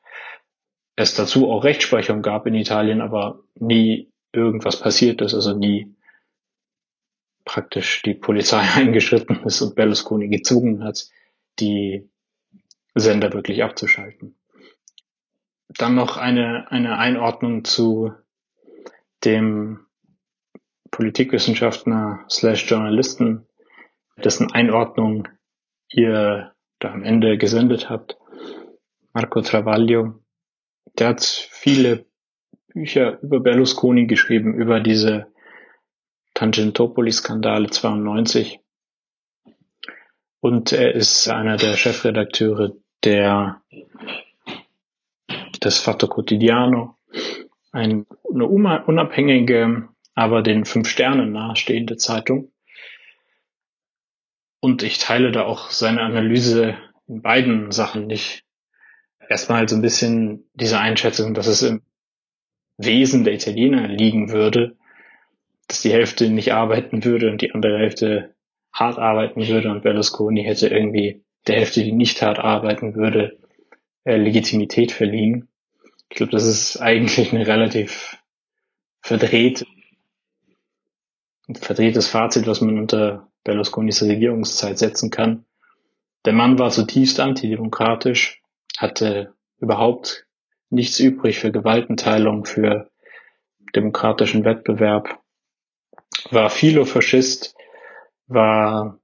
Es 0.96 1.16
dazu 1.16 1.50
auch 1.50 1.64
Rechtsprechung 1.64 2.22
gab 2.22 2.46
in 2.46 2.54
Italien, 2.54 3.02
aber 3.02 3.40
nie 3.56 4.11
irgendwas 4.34 4.80
passiert 4.80 5.22
ist, 5.22 5.34
also 5.34 5.54
nie 5.54 5.96
praktisch 7.46 8.02
die 8.04 8.14
Polizei 8.14 8.60
eingeschritten 8.76 9.44
ist 9.44 9.62
und 9.62 9.76
Berlusconi 9.76 10.30
gezwungen 10.30 10.84
hat, 10.84 11.08
die 11.60 12.10
Sender 12.94 13.34
wirklich 13.34 13.64
abzuschalten. 13.64 14.36
Dann 15.70 15.96
noch 15.96 16.18
eine, 16.18 16.70
eine 16.72 16.98
Einordnung 16.98 17.64
zu 17.64 18.14
dem 19.24 19.86
Politikwissenschaftler 20.92 22.26
slash 22.30 22.70
Journalisten, 22.70 23.48
dessen 24.18 24.52
Einordnung 24.52 25.30
ihr 25.90 26.54
da 26.80 26.92
am 26.92 27.04
Ende 27.04 27.38
gesendet 27.38 27.90
habt, 27.90 28.18
Marco 29.14 29.42
Travaglio, 29.42 30.20
der 30.98 31.10
hat 31.10 31.24
viele 31.24 32.06
Bücher 32.74 33.20
über 33.22 33.40
Berlusconi 33.40 34.06
geschrieben, 34.08 34.54
über 34.54 34.80
diese 34.80 35.28
Tangentopoli-Skandale 36.34 37.70
92. 37.70 38.60
Und 40.40 40.72
er 40.72 40.96
ist 40.96 41.28
einer 41.30 41.58
der 41.58 41.76
Chefredakteure 41.76 42.74
der, 43.04 43.62
des 45.64 45.80
Fatto 45.80 46.08
Quotidiano, 46.08 46.98
ein, 47.72 48.06
eine 48.34 48.46
unabhängige, 48.46 49.90
aber 50.16 50.42
den 50.42 50.66
fünf 50.66 50.90
Sternen 50.90 51.32
nahestehende 51.32 51.98
Zeitung. 51.98 52.52
Und 54.60 54.84
ich 54.84 55.00
teile 55.00 55.32
da 55.32 55.44
auch 55.44 55.72
seine 55.72 56.02
Analyse 56.02 56.78
in 57.08 57.22
beiden 57.22 57.72
Sachen 57.72 58.08
nicht. 58.08 58.44
erstmal 59.30 59.68
so 59.68 59.76
ein 59.76 59.82
bisschen 59.82 60.50
diese 60.54 60.80
Einschätzung, 60.80 61.34
dass 61.34 61.48
es 61.48 61.62
im 61.64 61.82
Wesen 62.84 63.24
der 63.24 63.34
Italiener 63.34 63.88
liegen 63.88 64.32
würde, 64.32 64.76
dass 65.68 65.82
die 65.82 65.92
Hälfte 65.92 66.30
nicht 66.30 66.54
arbeiten 66.54 67.04
würde 67.04 67.30
und 67.30 67.42
die 67.42 67.54
andere 67.54 67.78
Hälfte 67.78 68.36
hart 68.74 68.98
arbeiten 68.98 69.48
würde 69.48 69.70
und 69.70 69.84
Berlusconi 69.84 70.44
hätte 70.44 70.68
irgendwie 70.68 71.24
der 71.48 71.58
Hälfte, 71.58 71.84
die 71.84 71.92
nicht 71.92 72.22
hart 72.22 72.40
arbeiten 72.40 72.96
würde, 72.96 73.38
äh, 74.04 74.18
Legitimität 74.18 74.92
verliehen. 74.92 75.48
Ich 76.10 76.18
glaube, 76.18 76.32
das 76.32 76.46
ist 76.46 76.78
eigentlich 76.78 77.32
eine 77.34 77.48
relativ 77.48 78.18
verdreht, 79.02 79.66
ein 81.48 81.56
verdrehtes 81.56 82.08
Fazit, 82.08 82.48
was 82.48 82.62
man 82.62 82.78
unter 82.78 83.30
Berlusconis 83.44 84.02
Regierungszeit 84.04 84.78
setzen 84.78 85.10
kann. 85.10 85.46
Der 86.26 86.34
Mann 86.34 86.60
war 86.60 86.70
zutiefst 86.70 87.20
antidemokratisch, 87.20 88.42
hatte 88.78 89.34
überhaupt 89.58 90.28
nichts 90.72 91.00
übrig 91.00 91.40
für 91.40 91.52
Gewaltenteilung, 91.52 92.46
für 92.46 92.90
demokratischen 93.76 94.44
Wettbewerb, 94.46 95.20
war 96.30 96.50
Philofaschist, 96.50 97.56
war, 98.28 99.00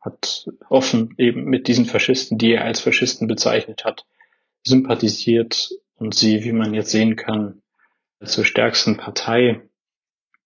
hat 0.00 0.46
offen 0.68 1.14
eben 1.18 1.44
mit 1.44 1.68
diesen 1.68 1.86
Faschisten, 1.86 2.38
die 2.38 2.52
er 2.52 2.64
als 2.64 2.80
Faschisten 2.80 3.28
bezeichnet 3.28 3.84
hat, 3.84 4.06
sympathisiert 4.62 5.70
und 5.96 6.14
sie, 6.14 6.44
wie 6.44 6.52
man 6.52 6.74
jetzt 6.74 6.90
sehen 6.90 7.16
kann, 7.16 7.62
zur 8.24 8.44
stärksten 8.44 8.96
Partei 8.96 9.62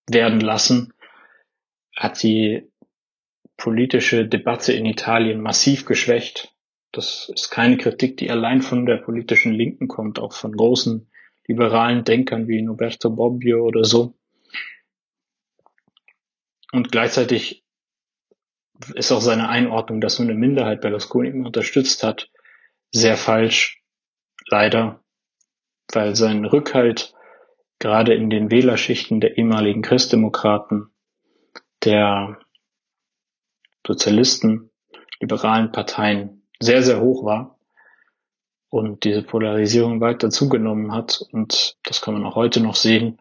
werden 0.08 0.40
lassen, 0.40 0.92
hat 1.94 2.22
die 2.22 2.70
politische 3.56 4.26
Debatte 4.26 4.72
in 4.72 4.86
Italien 4.86 5.40
massiv 5.40 5.84
geschwächt. 5.84 6.54
Das 6.96 7.28
ist 7.28 7.50
keine 7.50 7.76
Kritik, 7.76 8.16
die 8.16 8.30
allein 8.30 8.62
von 8.62 8.86
der 8.86 8.96
politischen 8.96 9.52
Linken 9.52 9.86
kommt, 9.86 10.18
auch 10.18 10.32
von 10.32 10.56
großen 10.56 11.06
liberalen 11.46 12.04
Denkern 12.04 12.48
wie 12.48 12.62
Noberto 12.62 13.10
Bobbio 13.10 13.66
oder 13.66 13.84
so. 13.84 14.14
Und 16.72 16.90
gleichzeitig 16.90 17.66
ist 18.94 19.12
auch 19.12 19.20
seine 19.20 19.50
Einordnung, 19.50 20.00
dass 20.00 20.18
nur 20.18 20.26
eine 20.26 20.38
Minderheit 20.38 20.80
Berlusconi 20.80 21.32
unterstützt 21.32 22.02
hat, 22.02 22.30
sehr 22.92 23.18
falsch. 23.18 23.82
Leider. 24.48 25.04
Weil 25.92 26.16
sein 26.16 26.46
Rückhalt 26.46 27.12
gerade 27.78 28.14
in 28.14 28.30
den 28.30 28.50
Wählerschichten 28.50 29.20
der 29.20 29.36
ehemaligen 29.36 29.82
Christdemokraten, 29.82 30.86
der 31.84 32.40
Sozialisten, 33.86 34.70
liberalen 35.20 35.72
Parteien 35.72 36.35
sehr, 36.60 36.82
sehr 36.82 37.00
hoch 37.00 37.24
war 37.24 37.58
und 38.70 39.04
diese 39.04 39.22
Polarisierung 39.22 40.00
weiter 40.00 40.30
zugenommen 40.30 40.92
hat. 40.92 41.24
Und 41.32 41.76
das 41.84 42.00
kann 42.00 42.14
man 42.14 42.24
auch 42.24 42.34
heute 42.34 42.60
noch 42.60 42.74
sehen. 42.74 43.18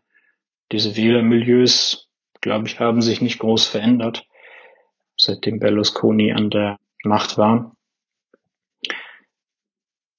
Diese 0.71 0.95
Wählermilieus, 0.95 2.09
glaube 2.41 2.67
ich, 2.67 2.79
haben 2.79 3.01
sich 3.01 3.21
nicht 3.21 3.39
groß 3.39 3.65
verändert, 3.65 4.25
seitdem 5.17 5.59
Berlusconi 5.59 6.33
an 6.33 6.49
der 6.49 6.79
Macht 7.03 7.37
war. 7.37 7.75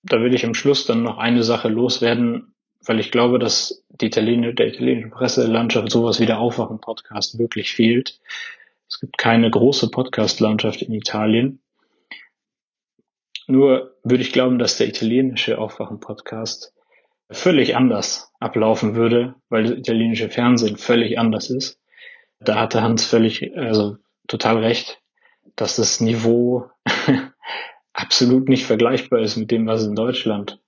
Da 0.03 0.21
will 0.21 0.35
ich 0.35 0.47
am 0.47 0.55
Schluss 0.55 0.87
dann 0.87 1.03
noch 1.03 1.19
eine 1.19 1.43
Sache 1.43 1.69
loswerden, 1.69 2.55
weil 2.85 3.01
ich 3.01 3.11
glaube, 3.11 3.41
dass 3.41 3.85
die 3.89 4.07
italienische, 4.07 4.55
der 4.55 4.69
italienischen 4.69 5.11
Presselandschaft 5.11 5.91
sowas 5.91 6.21
wie 6.21 6.27
der 6.27 6.39
Aufwachen-Podcast 6.39 7.39
wirklich 7.39 7.73
fehlt. 7.73 8.21
Es 8.89 9.01
gibt 9.01 9.19
keine 9.19 9.51
große 9.51 9.91
Podcast-Landschaft 9.91 10.83
in 10.83 10.95
Italien. 10.95 11.61
Nur 13.47 13.97
würde 14.03 14.23
ich 14.23 14.33
glauben, 14.33 14.59
dass 14.59 14.77
der 14.77 14.89
italienische 14.89 15.59
Aufwachen-Podcast 15.59 16.75
völlig 17.31 17.77
anders 17.77 18.33
ablaufen 18.41 18.95
würde, 18.95 19.35
weil 19.49 19.65
das 19.65 19.79
italienische 19.79 20.29
Fernsehen 20.29 20.77
völlig 20.77 21.19
anders 21.19 21.51
ist. 21.51 21.81
Da 22.41 22.61
hatte 22.61 22.83
Hans 22.83 23.05
völlig, 23.05 23.57
also 23.57 23.97
total 24.27 24.59
recht, 24.59 25.01
dass 25.55 25.77
das 25.77 26.01
Niveau 26.01 26.69
absolut 27.93 28.49
nicht 28.49 28.67
vergleichbar 28.67 29.21
ist 29.21 29.37
mit 29.37 29.51
dem, 29.51 29.67
was 29.67 29.85
in 29.85 29.95
Deutschland 29.95 30.61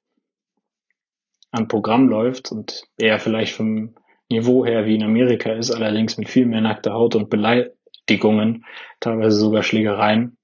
an 1.51 1.69
Programm 1.69 2.09
läuft 2.09 2.53
und 2.53 2.85
eher 2.97 3.19
vielleicht 3.19 3.55
vom 3.55 3.95
Niveau 4.31 4.65
her 4.65 4.85
wie 4.85 4.95
in 4.95 5.03
Amerika 5.03 5.53
ist, 5.53 5.71
allerdings 5.71 6.19
mit 6.19 6.29
viel 6.29 6.47
mehr 6.47 6.61
nackter 6.61 6.93
Haut 6.93 7.17
und 7.17 7.31
Beleidigungen, 7.31 8.65
teilweise 9.01 9.39
sogar 9.39 9.63
Schlägereien. 9.63 10.37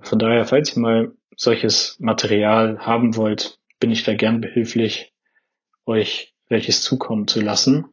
Von 0.00 0.18
daher, 0.18 0.44
falls 0.44 0.76
ihr 0.76 0.82
mal 0.82 1.12
solches 1.38 1.96
Material 2.00 2.78
haben 2.80 3.16
wollt, 3.16 3.58
bin 3.78 3.92
ich 3.92 4.02
da 4.02 4.14
gern 4.14 4.40
behilflich, 4.40 5.14
euch 5.86 6.34
welches 6.48 6.82
zukommen 6.82 7.28
zu 7.28 7.40
lassen. 7.40 7.86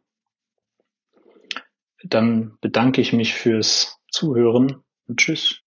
Dann 2.04 2.58
bedanke 2.60 3.02
ich 3.02 3.14
mich 3.14 3.36
fürs 3.36 4.00
Zuhören 4.12 4.84
und 5.08 5.20
tschüss. 5.20 5.62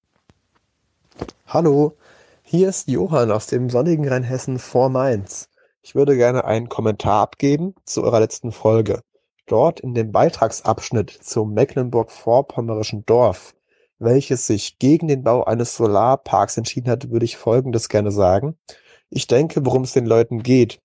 Hallo, 1.46 1.96
hier 2.42 2.68
ist 2.68 2.88
Johann 2.88 3.30
aus 3.30 3.46
dem 3.46 3.70
sonnigen 3.70 4.08
Rheinhessen 4.08 4.58
vor 4.58 4.88
Mainz. 4.88 5.48
Ich 5.80 5.94
würde 5.94 6.16
gerne 6.16 6.44
einen 6.44 6.68
Kommentar 6.68 7.22
abgeben 7.22 7.74
zu 7.84 8.02
eurer 8.02 8.20
letzten 8.20 8.50
Folge. 8.50 9.02
Dort 9.46 9.80
in 9.80 9.94
dem 9.94 10.12
Beitragsabschnitt 10.12 11.10
zum 11.10 11.54
Mecklenburg-Vorpommerischen 11.54 13.06
Dorf 13.06 13.54
welches 13.98 14.46
sich 14.46 14.78
gegen 14.78 15.08
den 15.08 15.24
Bau 15.24 15.44
eines 15.44 15.76
Solarparks 15.76 16.56
entschieden 16.56 16.90
hat, 16.90 17.10
würde 17.10 17.24
ich 17.24 17.36
Folgendes 17.36 17.88
gerne 17.88 18.12
sagen. 18.12 18.56
Ich 19.10 19.26
denke, 19.26 19.64
worum 19.64 19.82
es 19.82 19.92
den 19.92 20.06
Leuten 20.06 20.42
geht, 20.42 20.80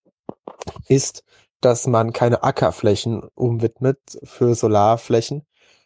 ist, 0.87 1.23
dass 1.61 1.87
man 1.87 2.13
keine 2.13 2.43
Ackerflächen 2.43 3.23
umwidmet 3.35 3.99
für 4.23 4.55
Solarflächen, 4.55 5.45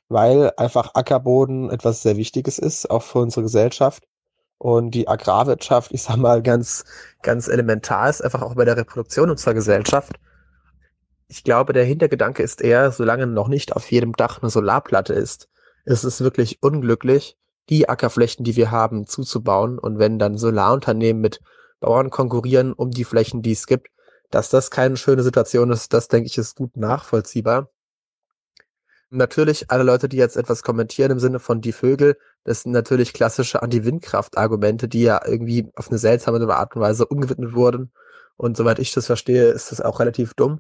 weil 0.10 0.51
einfach 0.58 0.95
Ackerboden 0.95 1.69
etwas 1.69 2.01
sehr 2.01 2.17
Wichtiges 2.17 2.60
ist, 2.60 2.90
auch 2.90 3.03
für 3.03 3.19
unsere 3.19 3.43
Gesellschaft. 3.43 4.08
Und 4.60 4.92
die 4.92 5.08
Agrarwirtschaft, 5.08 5.92
ich 5.92 6.01
sag 6.01 6.17
mal, 6.17 6.42
ganz, 6.42 6.83
ganz 7.22 7.47
elementar 7.47 8.10
ist, 8.10 8.22
einfach 8.22 8.42
auch 8.42 8.56
bei 8.56 8.65
der 8.65 8.77
Reproduktion 8.77 9.29
unserer 9.29 9.53
Gesellschaft. 9.53 10.13
Ich 11.27 11.43
glaube, 11.43 11.74
der 11.74 11.83
Hintergedanke 11.83 12.42
ist 12.42 12.61
eher, 12.61 12.92
solange 12.92 13.27
noch 13.27 13.49
nicht 13.49 13.76
auf 13.76 13.92
jedem 13.92 14.13
Dach 14.13 14.42
eine 14.42 14.49
Solarplatte 14.49 15.13
ist, 15.13 15.49
es 15.87 16.03
ist 16.03 16.21
wirklich 16.21 16.61
unglücklich, 16.61 17.37
die 17.69 17.87
Ackerflächen, 17.87 18.43
die 18.43 18.57
wir 18.57 18.71
haben, 18.71 19.07
zuzubauen. 19.07 19.79
Und 19.79 19.99
wenn 19.99 20.19
dann 20.19 20.37
Solarunternehmen 20.37 21.21
mit 21.21 21.39
Bauern 21.79 22.09
konkurrieren 22.09 22.73
um 22.73 22.91
die 22.91 23.05
Flächen, 23.05 23.41
die 23.41 23.53
es 23.53 23.67
gibt, 23.67 23.87
dass 24.29 24.49
das 24.49 24.69
keine 24.69 24.97
schöne 24.97 25.23
Situation 25.23 25.71
ist, 25.71 25.93
das 25.93 26.09
denke 26.09 26.27
ich 26.27 26.37
ist 26.37 26.57
gut 26.57 26.75
nachvollziehbar. 26.75 27.69
Natürlich 29.09 29.71
alle 29.71 29.83
Leute, 29.83 30.09
die 30.09 30.17
jetzt 30.17 30.35
etwas 30.35 30.61
kommentieren 30.61 31.11
im 31.11 31.19
Sinne 31.19 31.39
von 31.39 31.61
die 31.61 31.71
Vögel, 31.71 32.17
das 32.43 32.63
sind 32.63 32.73
natürlich 32.73 33.13
klassische 33.13 33.61
Anti-Windkraft-Argumente, 33.63 34.89
die 34.89 35.03
ja 35.03 35.21
irgendwie 35.25 35.71
auf 35.75 35.87
eine 35.87 35.99
seltsame 35.99 36.53
Art 36.53 36.75
und 36.75 36.81
Weise 36.81 37.05
umgewidmet 37.05 37.53
wurden. 37.53 37.93
Und 38.35 38.57
soweit 38.57 38.79
ich 38.79 38.91
das 38.91 39.05
verstehe, 39.05 39.45
ist 39.51 39.71
das 39.71 39.79
auch 39.79 40.01
relativ 40.01 40.33
dumm. 40.33 40.59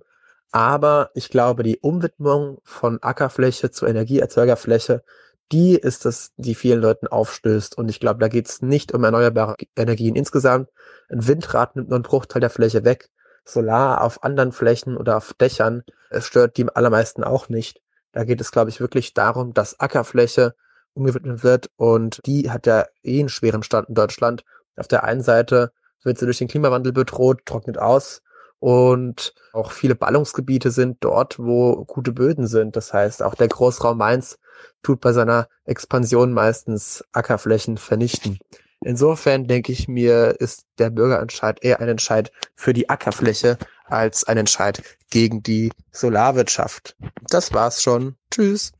Aber 0.51 1.11
ich 1.13 1.29
glaube, 1.29 1.63
die 1.63 1.79
Umwidmung 1.79 2.59
von 2.63 3.01
Ackerfläche 3.01 3.71
zu 3.71 3.85
Energieerzeugerfläche, 3.85 5.03
die 5.51 5.75
ist 5.75 6.05
es, 6.05 6.31
die 6.37 6.55
vielen 6.55 6.81
Leuten 6.81 7.07
aufstößt. 7.07 7.77
Und 7.77 7.89
ich 7.89 7.99
glaube, 7.99 8.19
da 8.19 8.27
geht 8.27 8.47
es 8.47 8.61
nicht 8.61 8.93
um 8.93 9.03
erneuerbare 9.03 9.55
Energien 9.75 10.15
insgesamt. 10.15 10.69
Ein 11.09 11.27
Windrad 11.27 11.75
nimmt 11.75 11.89
nur 11.89 11.97
einen 11.97 12.03
Bruchteil 12.03 12.41
der 12.41 12.49
Fläche 12.49 12.83
weg. 12.83 13.09
Solar 13.45 14.01
auf 14.01 14.23
anderen 14.23 14.51
Flächen 14.51 14.97
oder 14.97 15.17
auf 15.17 15.33
Dächern, 15.33 15.83
es 16.09 16.25
stört 16.25 16.57
die 16.57 16.67
allermeisten 16.67 17.23
auch 17.23 17.47
nicht. 17.47 17.81
Da 18.11 18.25
geht 18.25 18.41
es, 18.41 18.51
glaube 18.51 18.69
ich, 18.69 18.81
wirklich 18.81 19.13
darum, 19.13 19.53
dass 19.53 19.79
Ackerfläche 19.79 20.53
umgewidmet 20.93 21.43
wird 21.43 21.69
und 21.77 22.19
die 22.25 22.49
hat 22.51 22.65
ja 22.65 22.85
eh 23.03 23.19
einen 23.19 23.29
schweren 23.29 23.63
Stand 23.63 23.87
in 23.89 23.95
Deutschland. 23.95 24.43
Auf 24.75 24.87
der 24.89 25.05
einen 25.05 25.21
Seite 25.21 25.71
wird 26.03 26.17
sie 26.17 26.25
durch 26.25 26.39
den 26.39 26.49
Klimawandel 26.49 26.91
bedroht, 26.91 27.45
trocknet 27.45 27.77
aus 27.77 28.21
und 28.59 29.33
auch 29.53 29.71
viele 29.71 29.95
Ballungsgebiete 29.95 30.71
sind 30.71 30.97
dort, 31.01 31.37
wo 31.39 31.85
gute 31.85 32.11
Böden 32.11 32.47
sind. 32.47 32.75
Das 32.75 32.93
heißt, 32.93 33.21
auch 33.23 33.35
der 33.35 33.47
Großraum 33.47 33.97
Mainz 33.97 34.39
tut 34.83 35.01
bei 35.01 35.13
seiner 35.13 35.47
Expansion 35.65 36.33
meistens 36.33 37.03
Ackerflächen 37.11 37.77
vernichten. 37.77 38.39
Insofern 38.81 39.47
denke 39.47 39.71
ich 39.71 39.87
mir, 39.87 40.35
ist 40.39 40.65
der 40.77 40.89
Bürgerentscheid 40.89 41.63
eher 41.63 41.79
ein 41.79 41.89
Entscheid 41.89 42.31
für 42.55 42.73
die 42.73 42.89
Ackerfläche 42.89 43.57
als 43.85 44.23
ein 44.25 44.37
Entscheid 44.37 44.81
gegen 45.09 45.41
die 45.41 45.71
Solarwirtschaft. 45.91 46.95
Das 47.29 47.53
war's 47.53 47.81
schon. 47.81 48.15
Tschüss. 48.31 48.71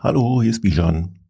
Hallo, 0.00 0.42
hier 0.42 0.50
ist 0.50 0.62
Bijan. 0.62 1.21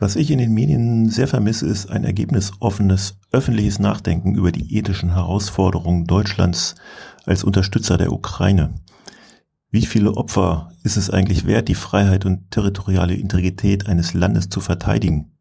Was 0.00 0.14
ich 0.14 0.30
in 0.30 0.38
den 0.38 0.54
Medien 0.54 1.08
sehr 1.08 1.26
vermisse, 1.26 1.66
ist 1.66 1.90
ein 1.90 2.04
ergebnisoffenes 2.04 3.18
öffentliches 3.32 3.80
Nachdenken 3.80 4.36
über 4.36 4.52
die 4.52 4.76
ethischen 4.76 5.12
Herausforderungen 5.12 6.04
Deutschlands 6.04 6.76
als 7.26 7.42
Unterstützer 7.42 7.98
der 7.98 8.12
Ukraine. 8.12 8.74
Wie 9.72 9.84
viele 9.84 10.16
Opfer 10.16 10.70
ist 10.84 10.96
es 10.96 11.10
eigentlich 11.10 11.46
wert, 11.46 11.66
die 11.66 11.74
Freiheit 11.74 12.24
und 12.26 12.52
territoriale 12.52 13.14
Integrität 13.14 13.88
eines 13.88 14.14
Landes 14.14 14.48
zu 14.48 14.60
verteidigen? 14.60 15.32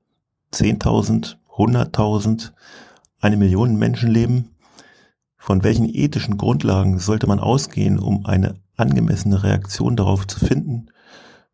Zehntausend, 0.52 1.40
hunderttausend, 1.56 2.56
eine 3.22 3.38
Million 3.38 3.78
Menschenleben? 3.78 4.56
Von 5.38 5.64
welchen 5.64 5.86
ethischen 5.86 6.36
Grundlagen 6.36 6.98
sollte 6.98 7.28
man 7.28 7.40
ausgehen, 7.40 8.00
um 8.00 8.26
eine 8.26 8.56
angemessene 8.76 9.44
Reaktion 9.44 9.96
darauf 9.96 10.26
zu 10.26 10.40
finden, 10.40 10.88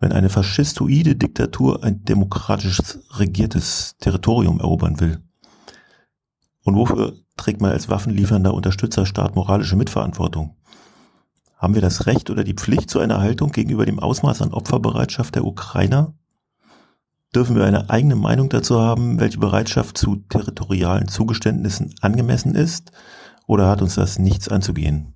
wenn 0.04 0.12
eine 0.12 0.30
faschistoide 0.30 1.16
Diktatur 1.16 1.82
ein 1.82 2.04
demokratisch 2.04 2.82
regiertes 3.18 3.96
Territorium 4.00 4.60
erobern 4.60 5.00
will? 5.00 5.24
Und 6.64 6.76
wofür 6.76 7.14
trägt 7.38 7.62
man 7.62 7.72
als 7.72 7.88
waffenliefernder 7.88 8.54
Unterstützerstaat 8.54 9.36
moralische 9.36 9.78
Mitverantwortung? 9.78 10.58
Haben 11.58 11.74
wir 11.74 11.82
das 11.82 12.06
Recht 12.06 12.30
oder 12.30 12.44
die 12.44 12.54
Pflicht 12.54 12.90
zu 12.90 13.00
einer 13.00 13.22
Haltung 13.22 13.54
gegenüber 13.54 13.86
dem 13.86 14.00
Ausmaß 14.00 14.42
an 14.42 14.54
Opferbereitschaft 14.54 15.36
der 15.36 15.46
Ukrainer? 15.46 16.14
Dürfen 17.34 17.56
wir 17.56 17.64
eine 17.64 17.90
eigene 17.90 18.18
Meinung 18.18 18.50
dazu 18.50 18.82
haben, 18.82 19.22
welche 19.22 19.40
Bereitschaft 19.40 19.98
zu 19.98 20.18
territorialen 20.28 21.08
Zugeständnissen 21.08 21.96
angemessen 22.02 22.56
ist? 22.56 22.92
Oder 23.48 23.70
hat 23.70 23.82
uns 23.82 23.96
das 23.96 24.20
nichts 24.20 24.50
anzugehen? 24.50 25.14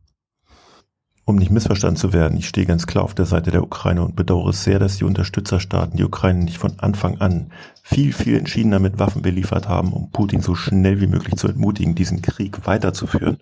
Um 1.28 1.36
nicht 1.36 1.52
missverstanden 1.52 1.98
zu 1.98 2.14
werden, 2.14 2.38
ich 2.38 2.48
stehe 2.48 2.66
ganz 2.66 2.88
klar 2.88 3.04
auf 3.04 3.14
der 3.14 3.26
Seite 3.26 3.52
der 3.52 3.62
Ukraine 3.62 4.02
und 4.02 4.16
bedauere 4.16 4.54
sehr, 4.54 4.80
dass 4.80 4.96
die 4.96 5.04
Unterstützerstaaten 5.04 5.98
die 5.98 6.06
Ukraine 6.06 6.46
nicht 6.46 6.58
von 6.58 6.80
Anfang 6.80 7.20
an 7.20 7.52
viel, 7.84 8.14
viel 8.14 8.38
entschiedener 8.38 8.80
mit 8.80 8.98
Waffen 8.98 9.24
beliefert 9.24 9.68
haben, 9.68 9.92
um 9.92 10.10
Putin 10.10 10.40
so 10.40 10.56
schnell 10.56 11.02
wie 11.02 11.08
möglich 11.08 11.36
zu 11.36 11.50
entmutigen, 11.50 11.96
diesen 11.96 12.22
Krieg 12.22 12.66
weiterzuführen. 12.66 13.40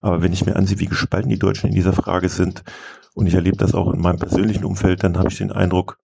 Aber 0.00 0.20
wenn 0.20 0.32
ich 0.32 0.46
mir 0.46 0.56
ansehe, 0.56 0.80
wie 0.80 0.86
gespalten 0.86 1.30
die 1.30 1.38
Deutschen 1.38 1.68
in 1.68 1.76
dieser 1.76 1.92
Frage 1.92 2.28
sind, 2.28 2.64
und 3.14 3.28
ich 3.28 3.34
erlebe 3.34 3.56
das 3.56 3.72
auch 3.72 3.92
in 3.92 4.00
meinem 4.00 4.18
persönlichen 4.18 4.64
Umfeld, 4.64 5.04
dann 5.04 5.16
habe 5.16 5.28
ich 5.28 5.38
den 5.38 5.52
Eindruck, 5.52 6.00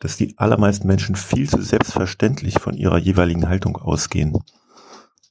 dass 0.00 0.18
die 0.18 0.36
allermeisten 0.36 0.86
Menschen 0.86 1.16
viel 1.16 1.48
zu 1.48 1.62
selbstverständlich 1.62 2.58
von 2.58 2.74
ihrer 2.74 2.98
jeweiligen 2.98 3.48
Haltung 3.48 3.76
ausgehen. 3.78 4.36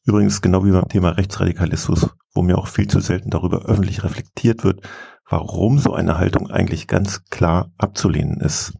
Übrigens 0.05 0.41
genau 0.41 0.65
wie 0.65 0.71
beim 0.71 0.87
Thema 0.87 1.09
Rechtsradikalismus, 1.09 2.09
wo 2.33 2.41
mir 2.41 2.57
auch 2.57 2.67
viel 2.67 2.87
zu 2.87 2.99
selten 2.99 3.29
darüber 3.29 3.65
öffentlich 3.65 4.03
reflektiert 4.03 4.63
wird, 4.63 4.81
warum 5.29 5.77
so 5.77 5.93
eine 5.93 6.17
Haltung 6.17 6.49
eigentlich 6.49 6.87
ganz 6.87 7.25
klar 7.25 7.71
abzulehnen 7.77 8.39
ist. 8.39 8.73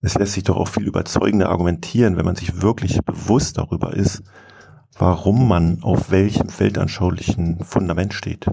Es 0.00 0.14
lässt 0.14 0.34
sich 0.34 0.44
doch 0.44 0.56
auch 0.56 0.68
viel 0.68 0.86
überzeugender 0.86 1.48
argumentieren, 1.48 2.16
wenn 2.16 2.26
man 2.26 2.36
sich 2.36 2.60
wirklich 2.60 2.98
bewusst 3.04 3.58
darüber 3.58 3.94
ist, 3.94 4.22
warum 4.98 5.48
man 5.48 5.82
auf 5.82 6.10
welchem 6.10 6.48
weltanschaulichen 6.58 7.64
Fundament 7.64 8.12
steht. 8.12 8.46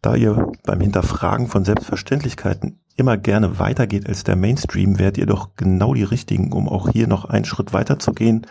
Da 0.00 0.16
ihr 0.16 0.50
beim 0.64 0.80
Hinterfragen 0.80 1.46
von 1.46 1.64
Selbstverständlichkeiten 1.64 2.80
immer 2.96 3.16
gerne 3.16 3.58
weitergeht 3.58 4.08
als 4.08 4.24
der 4.24 4.36
Mainstream, 4.36 4.98
wärt 4.98 5.16
ihr 5.16 5.26
doch 5.26 5.54
genau 5.56 5.94
die 5.94 6.02
Richtigen, 6.02 6.52
um 6.52 6.68
auch 6.68 6.88
hier 6.88 7.06
noch 7.06 7.24
einen 7.24 7.44
Schritt 7.44 7.72
weiterzugehen 7.72 8.46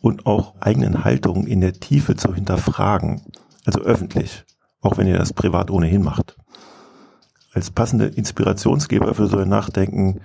und 0.00 0.26
auch 0.26 0.54
eigenen 0.60 1.04
Haltungen 1.04 1.46
in 1.46 1.60
der 1.60 1.74
Tiefe 1.74 2.16
zu 2.16 2.34
hinterfragen, 2.34 3.22
also 3.64 3.80
öffentlich, 3.80 4.44
auch 4.80 4.98
wenn 4.98 5.06
ihr 5.06 5.18
das 5.18 5.32
privat 5.32 5.70
ohnehin 5.70 6.02
macht. 6.02 6.36
Als 7.52 7.70
passende 7.70 8.06
Inspirationsgeber 8.06 9.14
für 9.14 9.28
so 9.28 9.38
ein 9.38 9.48
Nachdenken 9.48 10.20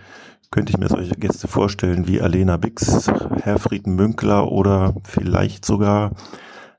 könnte 0.52 0.72
ich 0.72 0.78
mir 0.78 0.90
solche 0.90 1.16
Gäste 1.16 1.48
vorstellen 1.48 2.08
wie 2.08 2.22
Alena 2.22 2.58
Bix, 2.58 3.08
Herfried 3.42 3.88
Münkler 3.88 4.52
oder 4.52 4.96
vielleicht 5.06 5.64
sogar, 5.66 6.12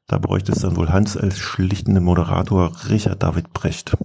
da 0.06 0.18
bräuchte 0.18 0.52
es 0.52 0.58
dann 0.58 0.76
wohl 0.76 0.90
Hans 0.90 1.16
als 1.16 1.38
schlichtenden 1.38 2.04
Moderator 2.04 2.72
Richard 2.90 3.22
David 3.22 3.54
Brecht. 3.54 3.96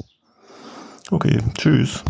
Okay, 1.12 1.40
tschüss. 1.58 2.04